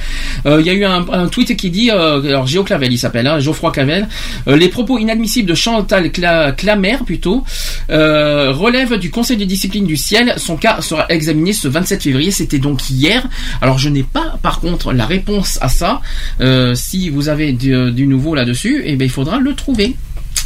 Euh, 0.45 0.59
Il 0.61 0.67
y 0.67 0.69
a 0.69 0.73
eu 0.73 0.85
un, 0.85 1.27
tweet 1.27 1.55
qui 1.57 1.69
dit, 1.69 1.91
euh, 1.91 2.21
alors 2.23 2.47
Géo 2.47 2.63
Clavel, 2.63 2.91
il 2.91 2.97
s'appelle, 2.97 3.27
hein, 3.27 3.39
Geoffroy 3.39 3.71
Clavel, 3.71 4.07
euh, 4.47 4.55
les 4.55 4.69
propos 4.69 4.97
inadmissibles 4.97 5.47
de 5.49 5.55
Chantal 5.55 6.07
Cla- 6.07 6.53
Clamer 6.55 6.97
plutôt 7.05 7.43
euh, 7.89 8.51
relèvent 8.51 8.97
du 8.97 9.09
conseil 9.11 9.37
de 9.37 9.45
discipline 9.45 9.85
du 9.85 9.97
ciel. 9.97 10.33
Son 10.37 10.57
cas 10.57 10.81
sera 10.81 11.05
examiné 11.09 11.53
ce 11.53 11.67
27 11.67 12.03
février. 12.03 12.31
C'était 12.31 12.59
donc 12.59 12.89
hier. 12.89 13.27
Alors, 13.61 13.77
je 13.79 13.89
n'ai 13.89 14.03
pas, 14.03 14.37
par 14.41 14.59
contre, 14.59 14.93
la 14.93 15.05
réponse 15.05 15.57
à 15.61 15.69
ça. 15.69 16.01
Euh, 16.41 16.73
si 16.75 17.09
vous 17.09 17.29
avez 17.29 17.51
du, 17.67 17.91
du 17.91 18.07
nouveau 18.07 18.35
là-dessus, 18.35 18.81
eh 18.85 18.95
ben 18.95 19.05
il 19.05 19.11
faudra 19.11 19.39
le 19.39 19.53
trouver. 19.53 19.95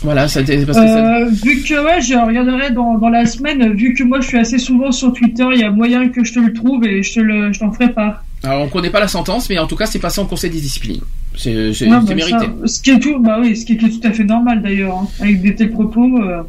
Voilà, 0.03 0.27
ça, 0.27 0.41
parce 0.41 0.57
que 0.65 0.73
ça- 0.73 1.17
Euh, 1.19 1.29
vu 1.29 1.61
que 1.61 1.75
ouais, 1.85 2.01
je 2.01 2.13
regarderai 2.15 2.71
dans, 2.71 2.97
dans 2.97 3.09
la 3.09 3.25
semaine, 3.27 3.73
vu 3.73 3.93
que 3.93 4.03
moi 4.03 4.19
je 4.19 4.27
suis 4.27 4.37
assez 4.39 4.57
souvent 4.57 4.91
sur 4.91 5.13
Twitter, 5.13 5.45
il 5.53 5.59
y 5.59 5.63
a 5.63 5.69
moyen 5.69 6.09
que 6.09 6.23
je 6.23 6.33
te 6.33 6.39
le 6.39 6.53
trouve 6.53 6.83
et 6.85 7.03
je 7.03 7.13
te 7.13 7.19
le, 7.19 7.53
je 7.53 7.59
t'en 7.59 7.71
ferai 7.71 7.89
part. 7.93 8.23
Alors, 8.43 8.63
on 8.63 8.67
connaît 8.69 8.89
pas 8.89 8.99
la 8.99 9.07
sentence, 9.07 9.47
mais 9.49 9.59
en 9.59 9.67
tout 9.67 9.75
cas, 9.75 9.85
c'est 9.85 9.99
passé 9.99 10.19
en 10.19 10.25
conseil 10.25 10.49
des 10.49 10.59
disciplines. 10.59 11.01
C'est 11.37 11.71
c'est- 11.73 11.85
Ouais, 11.85 11.97
c'est 12.01 12.07
bah, 12.07 12.15
mérité. 12.15 12.31
ça, 12.39 12.67
ce 12.67 12.81
qui 12.81 12.89
est 12.89 12.99
tout, 12.99 13.19
bah 13.19 13.37
oui, 13.39 13.55
ce 13.55 13.65
qui 13.65 13.73
est 13.73 13.77
tout 13.77 13.91
à 14.03 14.11
fait 14.11 14.23
normal 14.23 14.63
d'ailleurs, 14.63 14.97
hein, 14.97 15.07
avec 15.19 15.41
des 15.43 15.53
tels 15.53 15.69
propos. 15.69 16.17
Euh, 16.23 16.41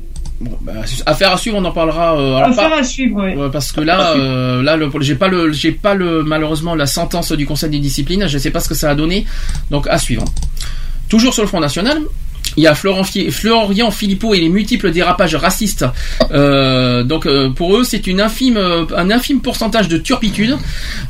Bon, 0.43 0.59
bah, 0.61 0.73
affaire 1.07 1.33
à 1.33 1.37
suivre, 1.37 1.57
on 1.59 1.65
en 1.65 1.71
parlera. 1.73 2.19
euh, 2.19 2.35
alors, 2.37 2.49
affaire 2.51 2.71
pas- 2.71 2.79
à 2.79 2.83
suivre. 2.83 3.17
Ouais, 3.23 3.49
parce 3.53 3.71
que 3.73 3.81
là, 3.81 4.15
euh, 4.17 4.63
là, 4.63 4.77
le- 4.77 4.91
j'ai 5.01 5.15
pas 5.15 5.29
le, 5.29 5.53
j'ai 5.53 5.71
pas 5.73 5.95
le, 5.95 6.23
malheureusement 6.25 6.75
la 6.75 6.87
sentence 6.87 7.31
du 7.33 7.47
Conseil 7.47 7.71
des 7.71 7.79
disciplines. 7.79 8.27
Je 8.27 8.39
sais 8.39 8.51
pas 8.51 8.61
ce 8.61 8.69
que 8.69 8.75
ça 8.75 8.91
a 8.91 8.95
donné. 8.95 9.25
Donc 9.71 9.87
à 9.89 9.99
suivre. 9.99 10.25
Toujours 11.09 11.33
sur 11.33 11.43
le 11.43 11.49
Front 11.49 11.61
National. 11.61 11.99
Il 12.57 12.63
y 12.63 12.67
a 12.67 12.75
Florent 12.75 13.03
Florian 13.31 13.91
Philippot 13.91 14.35
et 14.35 14.41
les 14.41 14.49
multiples 14.49 14.91
dérapages 14.91 15.35
racistes. 15.35 15.85
Euh, 16.33 17.03
donc 17.03 17.27
euh, 17.27 17.51
pour 17.51 17.77
eux, 17.77 17.85
c'est 17.85 18.07
une 18.07 18.21
infime, 18.21 18.57
euh, 18.57 18.85
un 18.97 19.11
infime 19.11 19.41
pourcentage 19.41 19.89
de 19.89 19.99
turpitude. 19.99 20.57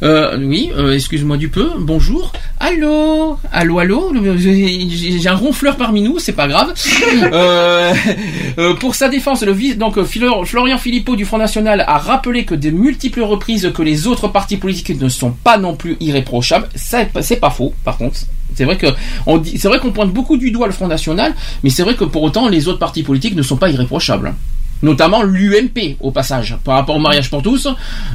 Euh, 0.02 0.36
oui, 0.40 0.70
excuse-moi 0.92 1.36
du 1.36 1.48
peu. 1.48 1.70
Bonjour. 1.78 2.32
Allô, 2.60 3.38
allô, 3.52 3.78
allô? 3.80 4.12
J'ai 4.38 5.28
un 5.28 5.34
ronfleur 5.34 5.76
parmi 5.76 6.00
nous, 6.02 6.18
c'est 6.18 6.32
pas 6.32 6.46
grave. 6.46 6.72
Pour 8.80 8.94
sa 8.94 9.08
défense, 9.08 9.42
le 9.42 9.52
vice, 9.52 9.76
donc 9.78 10.00
Flor- 10.04 10.46
Florian 10.46 10.78
Philippot 10.78 11.16
du 11.16 11.24
Front 11.24 11.38
National 11.38 11.84
a 11.86 11.98
rappelé 11.98 12.44
que 12.44 12.54
de 12.54 12.70
multiples 12.70 13.22
reprises 13.22 13.70
que 13.74 13.82
les 13.82 14.06
autres 14.06 14.28
partis 14.28 14.56
politiques 14.56 15.00
ne 15.00 15.08
sont 15.08 15.30
pas 15.30 15.58
non 15.58 15.74
plus 15.74 15.96
irréprochables. 16.00 16.68
C'est 16.74 17.40
pas 17.40 17.50
faux, 17.50 17.74
par 17.84 17.96
contre. 17.98 18.20
C'est 18.54 18.64
vrai 18.64 18.76
que 18.76 18.86
on 19.26 19.38
dit, 19.38 19.58
c'est 19.58 19.68
vrai 19.68 19.78
qu'on 19.78 19.92
pointe 19.92 20.12
beaucoup 20.12 20.36
du 20.36 20.50
doigt 20.50 20.66
le 20.66 20.72
Front 20.72 20.88
National, 20.88 21.34
mais 21.62 21.70
c'est 21.70 21.82
vrai 21.82 21.94
que 21.94 22.04
pour 22.04 22.22
autant 22.22 22.48
les 22.48 22.68
autres 22.68 22.78
partis 22.78 23.02
politiques 23.02 23.34
ne 23.36 23.42
sont 23.42 23.56
pas 23.56 23.70
irréprochables. 23.70 24.34
Notamment 24.82 25.22
l'UMP 25.22 25.96
au 26.00 26.10
passage 26.10 26.56
par 26.64 26.74
rapport 26.74 26.96
au 26.96 26.98
mariage 26.98 27.30
pour 27.30 27.40
tous. 27.40 27.68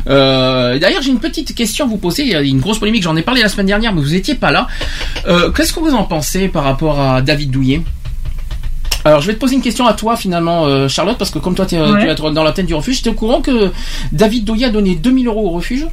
Euh, 0.09 0.77
D'ailleurs, 0.79 1.01
j'ai 1.01 1.11
une 1.11 1.19
petite 1.19 1.55
question 1.55 1.85
à 1.85 1.87
vous 1.87 1.95
poser. 1.95 2.23
Il 2.23 2.29
y 2.29 2.35
a 2.35 2.41
une 2.41 2.59
grosse 2.59 2.77
polémique. 2.79 3.03
J'en 3.03 3.15
ai 3.15 3.21
parlé 3.21 3.41
la 3.41 3.47
semaine 3.47 3.67
dernière, 3.67 3.93
mais 3.93 4.01
vous 4.01 4.15
étiez 4.15 4.35
pas 4.35 4.51
là. 4.51 4.67
Euh, 5.29 5.49
Qu'est-ce 5.51 5.71
que 5.71 5.79
vous 5.79 5.93
en 5.93 6.03
pensez 6.03 6.49
par 6.49 6.65
rapport 6.65 6.99
à 6.99 7.21
David 7.21 7.51
Douillet? 7.51 7.81
Alors, 9.05 9.21
je 9.21 9.27
vais 9.27 9.33
te 9.35 9.39
poser 9.39 9.55
une 9.55 9.61
question 9.61 9.87
à 9.87 9.93
toi 9.93 10.17
finalement, 10.17 10.65
euh, 10.65 10.89
Charlotte, 10.89 11.17
parce 11.17 11.31
que 11.31 11.39
comme 11.39 11.55
toi, 11.55 11.65
Ouais. 11.71 12.15
tu 12.15 12.25
es 12.27 12.31
dans 12.33 12.43
la 12.43 12.51
tête 12.51 12.65
du 12.65 12.73
refuge, 12.73 13.01
tu 13.01 13.07
es 13.07 13.11
au 13.11 13.15
courant 13.15 13.39
que 13.41 13.71
David 14.11 14.43
Douillet 14.43 14.65
a 14.65 14.69
donné 14.69 14.95
2000 14.95 15.27
euros 15.27 15.47
au 15.47 15.51
refuge? 15.51 15.85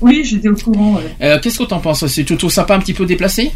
Oui, 0.00 0.22
j'étais 0.24 0.48
au 0.48 0.54
courant, 0.54 0.94
ouais. 1.20 1.40
Qu'est-ce 1.42 1.58
que 1.58 1.64
t'en 1.64 1.80
penses? 1.80 2.06
C'est 2.06 2.22
tout 2.22 2.50
ça 2.50 2.62
pas 2.62 2.76
un 2.76 2.78
petit 2.78 2.94
peu 2.94 3.04
déplacé? 3.04 3.50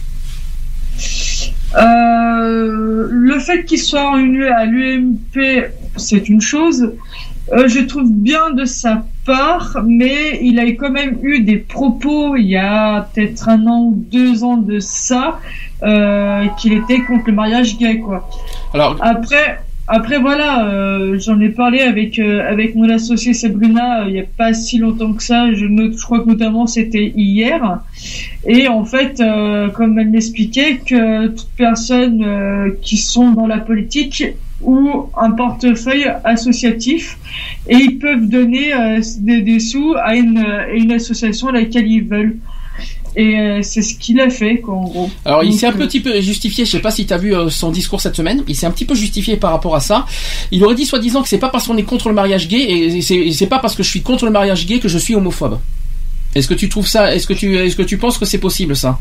Euh, 1.76 3.08
le 3.10 3.38
fait 3.40 3.64
qu'il 3.64 3.78
soit 3.78 4.14
réuni 4.14 4.44
à 4.44 4.64
l'UMP, 4.64 5.70
c'est 5.96 6.28
une 6.28 6.40
chose. 6.40 6.92
Euh, 7.52 7.66
je 7.66 7.80
trouve 7.80 8.10
bien 8.12 8.50
de 8.50 8.64
sa 8.64 9.04
part, 9.24 9.78
mais 9.86 10.38
il 10.42 10.58
a 10.58 10.66
quand 10.72 10.90
même 10.90 11.18
eu 11.22 11.40
des 11.40 11.56
propos 11.56 12.36
il 12.36 12.46
y 12.46 12.56
a 12.56 13.08
peut-être 13.12 13.48
un 13.48 13.66
an 13.66 13.84
ou 13.84 13.94
deux 13.96 14.44
ans 14.44 14.58
de 14.58 14.80
ça, 14.80 15.40
euh, 15.82 16.46
qu'il 16.58 16.74
était 16.74 17.00
contre 17.00 17.24
le 17.26 17.32
mariage 17.32 17.78
gay, 17.78 17.98
quoi. 17.98 18.28
Alors, 18.74 18.96
Après, 19.00 19.60
après 19.90 20.18
voilà, 20.18 20.68
euh, 20.68 21.18
j'en 21.18 21.40
ai 21.40 21.48
parlé 21.48 21.80
avec 21.80 22.18
euh, 22.18 22.46
avec 22.46 22.74
mon 22.74 22.88
associé 22.90 23.32
Sabrina 23.32 24.02
euh, 24.02 24.08
il 24.08 24.16
y 24.16 24.20
a 24.20 24.24
pas 24.24 24.52
si 24.52 24.76
longtemps 24.76 25.14
que 25.14 25.22
ça. 25.22 25.50
Je, 25.54 25.64
je 25.66 26.02
crois 26.04 26.20
que 26.20 26.28
notamment 26.28 26.66
c'était 26.66 27.12
hier. 27.16 27.80
Et 28.46 28.68
en 28.68 28.84
fait, 28.84 29.20
euh, 29.20 29.70
comme 29.70 29.98
elle 29.98 30.10
m'expliquait 30.10 30.80
que 30.86 31.28
toutes 31.28 31.50
personnes 31.56 32.22
euh, 32.22 32.70
qui 32.82 32.98
sont 32.98 33.30
dans 33.32 33.46
la 33.46 33.58
politique 33.58 34.24
ou 34.60 35.06
un 35.16 35.30
portefeuille 35.30 36.06
associatif 36.24 37.16
et 37.68 37.76
ils 37.76 37.98
peuvent 37.98 38.28
donner 38.28 38.72
des, 39.20 39.40
des 39.40 39.60
sous 39.60 39.94
à 39.96 40.16
une, 40.16 40.38
à 40.38 40.68
une 40.70 40.90
association 40.90 41.48
à 41.48 41.52
laquelle 41.52 41.86
ils 41.86 42.04
veulent. 42.04 42.36
Et 43.16 43.38
euh, 43.38 43.60
c'est 43.62 43.82
ce 43.82 43.94
qu'il 43.94 44.20
a 44.20 44.30
fait, 44.30 44.58
quoi, 44.58 44.74
en 44.74 44.84
gros. 44.84 45.10
Alors 45.24 45.44
il 45.44 45.54
s'est 45.54 45.66
un 45.66 45.72
euh, 45.72 45.78
petit 45.78 46.00
peu 46.00 46.20
justifié, 46.20 46.64
je 46.64 46.70
sais 46.70 46.80
pas 46.80 46.90
si 46.90 47.06
tu 47.06 47.12
as 47.12 47.18
vu 47.18 47.34
euh, 47.34 47.50
son 47.50 47.70
discours 47.70 48.00
cette 48.00 48.16
semaine, 48.16 48.42
il 48.48 48.54
s'est 48.54 48.66
un 48.66 48.70
petit 48.70 48.84
peu 48.84 48.94
justifié 48.94 49.36
par 49.36 49.52
rapport 49.52 49.74
à 49.74 49.80
ça. 49.80 50.06
Il 50.50 50.64
aurait 50.64 50.74
dit 50.74 50.86
soi-disant 50.86 51.22
que 51.22 51.28
c'est 51.28 51.38
pas 51.38 51.48
parce 51.48 51.66
qu'on 51.66 51.76
est 51.76 51.84
contre 51.84 52.08
le 52.08 52.14
mariage 52.14 52.48
gay 52.48 52.60
et 52.60 53.02
c'est 53.02 53.16
et 53.16 53.32
c'est 53.32 53.46
pas 53.46 53.58
parce 53.58 53.74
que 53.74 53.82
je 53.82 53.88
suis 53.88 54.02
contre 54.02 54.24
le 54.24 54.30
mariage 54.30 54.66
gay 54.66 54.78
que 54.78 54.88
je 54.88 54.98
suis 54.98 55.14
homophobe. 55.14 55.58
Est-ce 56.34 56.48
que 56.48 56.54
tu 56.54 56.68
trouves 56.68 56.86
ça 56.86 57.14
Est-ce 57.14 57.26
que 57.26 57.32
tu 57.32 57.56
est-ce 57.56 57.76
que 57.76 57.82
tu 57.82 57.98
penses 57.98 58.18
que 58.18 58.24
c'est 58.24 58.38
possible 58.38 58.76
ça? 58.76 58.98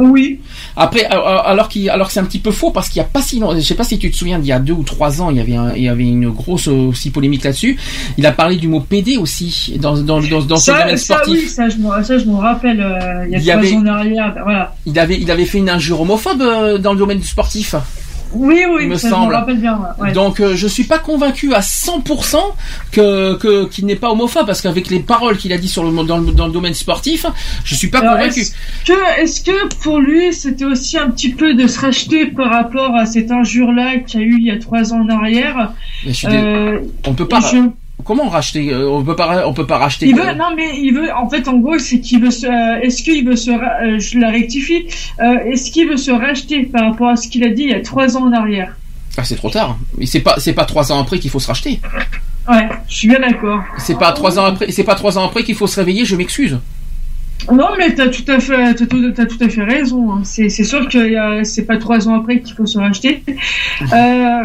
Oui. 0.00 0.40
Après, 0.76 1.04
alors, 1.04 1.26
alors 1.46 1.68
qu'il 1.68 1.88
alors 1.90 2.06
que 2.08 2.12
c'est 2.12 2.20
un 2.20 2.24
petit 2.24 2.38
peu 2.38 2.50
faux 2.50 2.70
parce 2.70 2.88
qu'il 2.88 2.98
y 2.98 3.00
a 3.00 3.08
pas 3.08 3.20
si 3.22 3.38
longtemps, 3.38 3.56
je 3.56 3.60
sais 3.60 3.74
pas 3.74 3.84
si 3.84 3.98
tu 3.98 4.10
te 4.10 4.16
souviens, 4.16 4.38
d'il 4.38 4.48
y 4.48 4.52
a 4.52 4.58
deux 4.58 4.72
ou 4.72 4.82
trois 4.82 5.20
ans, 5.22 5.30
il 5.30 5.36
y 5.36 5.40
avait 5.40 5.56
un- 5.56 5.72
il 5.74 5.82
y 5.82 5.88
avait 5.88 6.04
une 6.06 6.30
grosse 6.30 6.68
euh, 6.68 6.88
aussi 6.88 7.10
polémique 7.10 7.44
là-dessus. 7.44 7.78
Il 8.16 8.26
a 8.26 8.32
parlé 8.32 8.56
du 8.56 8.68
mot 8.68 8.80
PD 8.80 9.16
aussi 9.18 9.74
dans 9.80 9.96
dans 9.98 10.20
dans, 10.20 10.42
dans 10.42 10.56
ce 10.56 10.66
ça, 10.72 10.80
domaine 10.82 10.96
ça, 10.96 11.14
sportif. 11.16 11.40
oui, 11.42 11.48
ça, 11.48 11.68
je 11.68 11.76
ça, 11.76 12.24
m'en 12.26 12.38
rappelle, 12.38 12.80
euh, 12.80 13.24
il 13.26 13.32
y 13.32 13.34
a 13.36 13.38
Il 13.38 13.44
trois 13.44 13.54
avait- 13.56 13.72
ans 13.74 13.80
en 13.80 13.86
arrière, 13.86 14.34
voilà. 14.42 14.74
Il 14.86 14.98
avait 14.98 15.18
il 15.20 15.30
avait 15.30 15.44
fait 15.46 15.58
une 15.58 15.70
injure 15.70 16.00
homophobe 16.00 16.42
euh, 16.42 16.78
dans 16.78 16.92
le 16.92 16.98
domaine 16.98 17.22
sportif. 17.22 17.74
Oui, 18.32 18.64
oui, 18.70 18.82
il 18.82 18.88
me 18.88 18.96
ça, 18.96 19.10
semble. 19.10 19.26
je 19.26 19.32
m'en 19.32 19.38
rappelle 19.38 19.56
bien, 19.58 19.78
ouais. 19.98 20.12
Donc 20.12 20.40
euh, 20.40 20.54
je 20.54 20.66
suis 20.68 20.84
pas 20.84 20.98
convaincu 20.98 21.54
à 21.54 21.60
100% 21.60 22.36
que 22.92 23.64
qu'il 23.66 23.86
n'est 23.86 23.96
pas 23.96 24.10
homophobe 24.10 24.46
parce 24.46 24.60
qu'avec 24.60 24.90
les 24.90 25.00
paroles 25.00 25.36
qu'il 25.36 25.52
a 25.52 25.58
dit 25.58 25.68
sur 25.68 25.84
le 25.84 25.90
dans 26.04 26.18
le, 26.18 26.32
dans 26.32 26.46
le 26.46 26.52
domaine 26.52 26.74
sportif, 26.74 27.26
je 27.64 27.74
suis 27.74 27.88
pas 27.88 27.98
Alors, 28.00 28.14
convaincu. 28.16 28.40
Est-ce 29.20 29.40
que, 29.42 29.74
pour 29.82 29.98
lui, 29.98 30.32
c'était 30.32 30.64
aussi 30.64 30.98
un 30.98 31.10
petit 31.10 31.30
peu 31.30 31.54
de 31.54 31.66
se 31.66 31.80
racheter 31.80 32.26
par 32.26 32.50
rapport 32.50 32.94
à 32.94 33.06
cette 33.06 33.30
injure-là 33.30 33.98
qu'il 33.98 34.20
y 34.20 34.22
a 34.22 34.26
eu 34.26 34.36
il 34.38 34.46
y 34.46 34.50
a 34.50 34.58
trois 34.58 34.92
ans 34.92 35.00
en 35.00 35.08
arrière? 35.08 35.72
Je 36.06 36.12
suis 36.12 36.26
Euh, 36.28 36.80
on 37.06 37.14
peut 37.14 37.26
pas. 37.28 37.40
je- 37.40 37.56
Comment 38.04 38.28
racheter 38.28 38.72
euh, 38.72 38.88
On 38.88 39.02
peut 39.04 39.16
pas 39.16 39.46
on 39.46 39.52
peut 39.52 39.66
pas 39.66 39.78
racheter. 39.78 40.06
Il 40.06 40.14
veut, 40.16 40.32
non 40.34 40.54
mais 40.56 40.78
il 40.80 40.92
veut, 40.94 41.12
en 41.14 41.28
fait, 41.28 41.46
en 41.48 41.58
gros, 41.58 41.78
c'est 41.78 42.00
qu'il 42.00 42.20
veut 42.22 42.30
se, 42.30 42.46
euh, 42.46 42.80
est-ce 42.80 43.02
qu'il 43.02 43.24
veut 43.26 43.36
se, 43.36 43.50
euh, 43.50 43.98
je 43.98 44.18
la 44.18 44.30
rectifie, 44.30 44.86
euh, 45.20 45.38
est-ce 45.46 45.70
qu'il 45.70 45.88
veut 45.88 45.96
se 45.98 46.10
racheter 46.10 46.64
par 46.64 46.84
rapport 46.90 47.08
à 47.08 47.16
ce 47.16 47.28
qu'il 47.28 47.44
a 47.44 47.48
dit 47.50 47.64
il 47.64 47.70
y 47.70 47.74
a 47.74 47.80
trois 47.80 48.16
ans 48.16 48.26
en 48.28 48.32
arrière? 48.32 48.76
Ah, 49.16 49.24
c'est 49.24 49.36
trop 49.36 49.50
tard. 49.50 49.76
Mais 49.98 50.06
c'est 50.06 50.20
pas 50.20 50.36
c'est 50.38 50.52
pas 50.54 50.64
trois 50.64 50.90
ans 50.92 51.00
après 51.00 51.18
qu'il 51.18 51.30
faut 51.30 51.40
se 51.40 51.48
racheter. 51.48 51.80
Ouais, 52.48 52.68
je 52.88 52.94
suis 52.94 53.08
bien 53.08 53.18
d'accord. 53.20 53.62
C'est 53.78 53.98
pas 53.98 54.12
trois 54.12 54.38
ans 54.38 54.44
après 54.44 54.70
c'est 54.70 54.84
pas 54.84 54.94
trois 54.94 55.18
ans 55.18 55.24
après 55.26 55.42
qu'il 55.42 55.54
faut 55.56 55.66
se 55.66 55.78
réveiller. 55.78 56.04
Je 56.04 56.16
m'excuse. 56.16 56.58
Non, 57.52 57.68
mais 57.78 57.94
t'as 57.94 58.08
tout 58.08 58.24
à 58.28 58.40
fait, 58.40 58.74
t'as 58.74 58.86
tout, 58.86 59.10
t'as 59.12 59.26
tout 59.26 59.38
à 59.40 59.48
fait 59.48 59.62
raison. 59.64 60.12
hein. 60.12 60.20
C'est, 60.24 60.48
sûr 60.48 60.88
que 60.88 61.16
a- 61.40 61.44
c'est 61.44 61.64
pas 61.64 61.76
trois 61.78 62.08
ans 62.08 62.14
après 62.20 62.40
qu'il 62.40 62.54
faut 62.54 62.66
se 62.66 62.78
racheter. 62.78 63.22
Euh, 63.92 64.44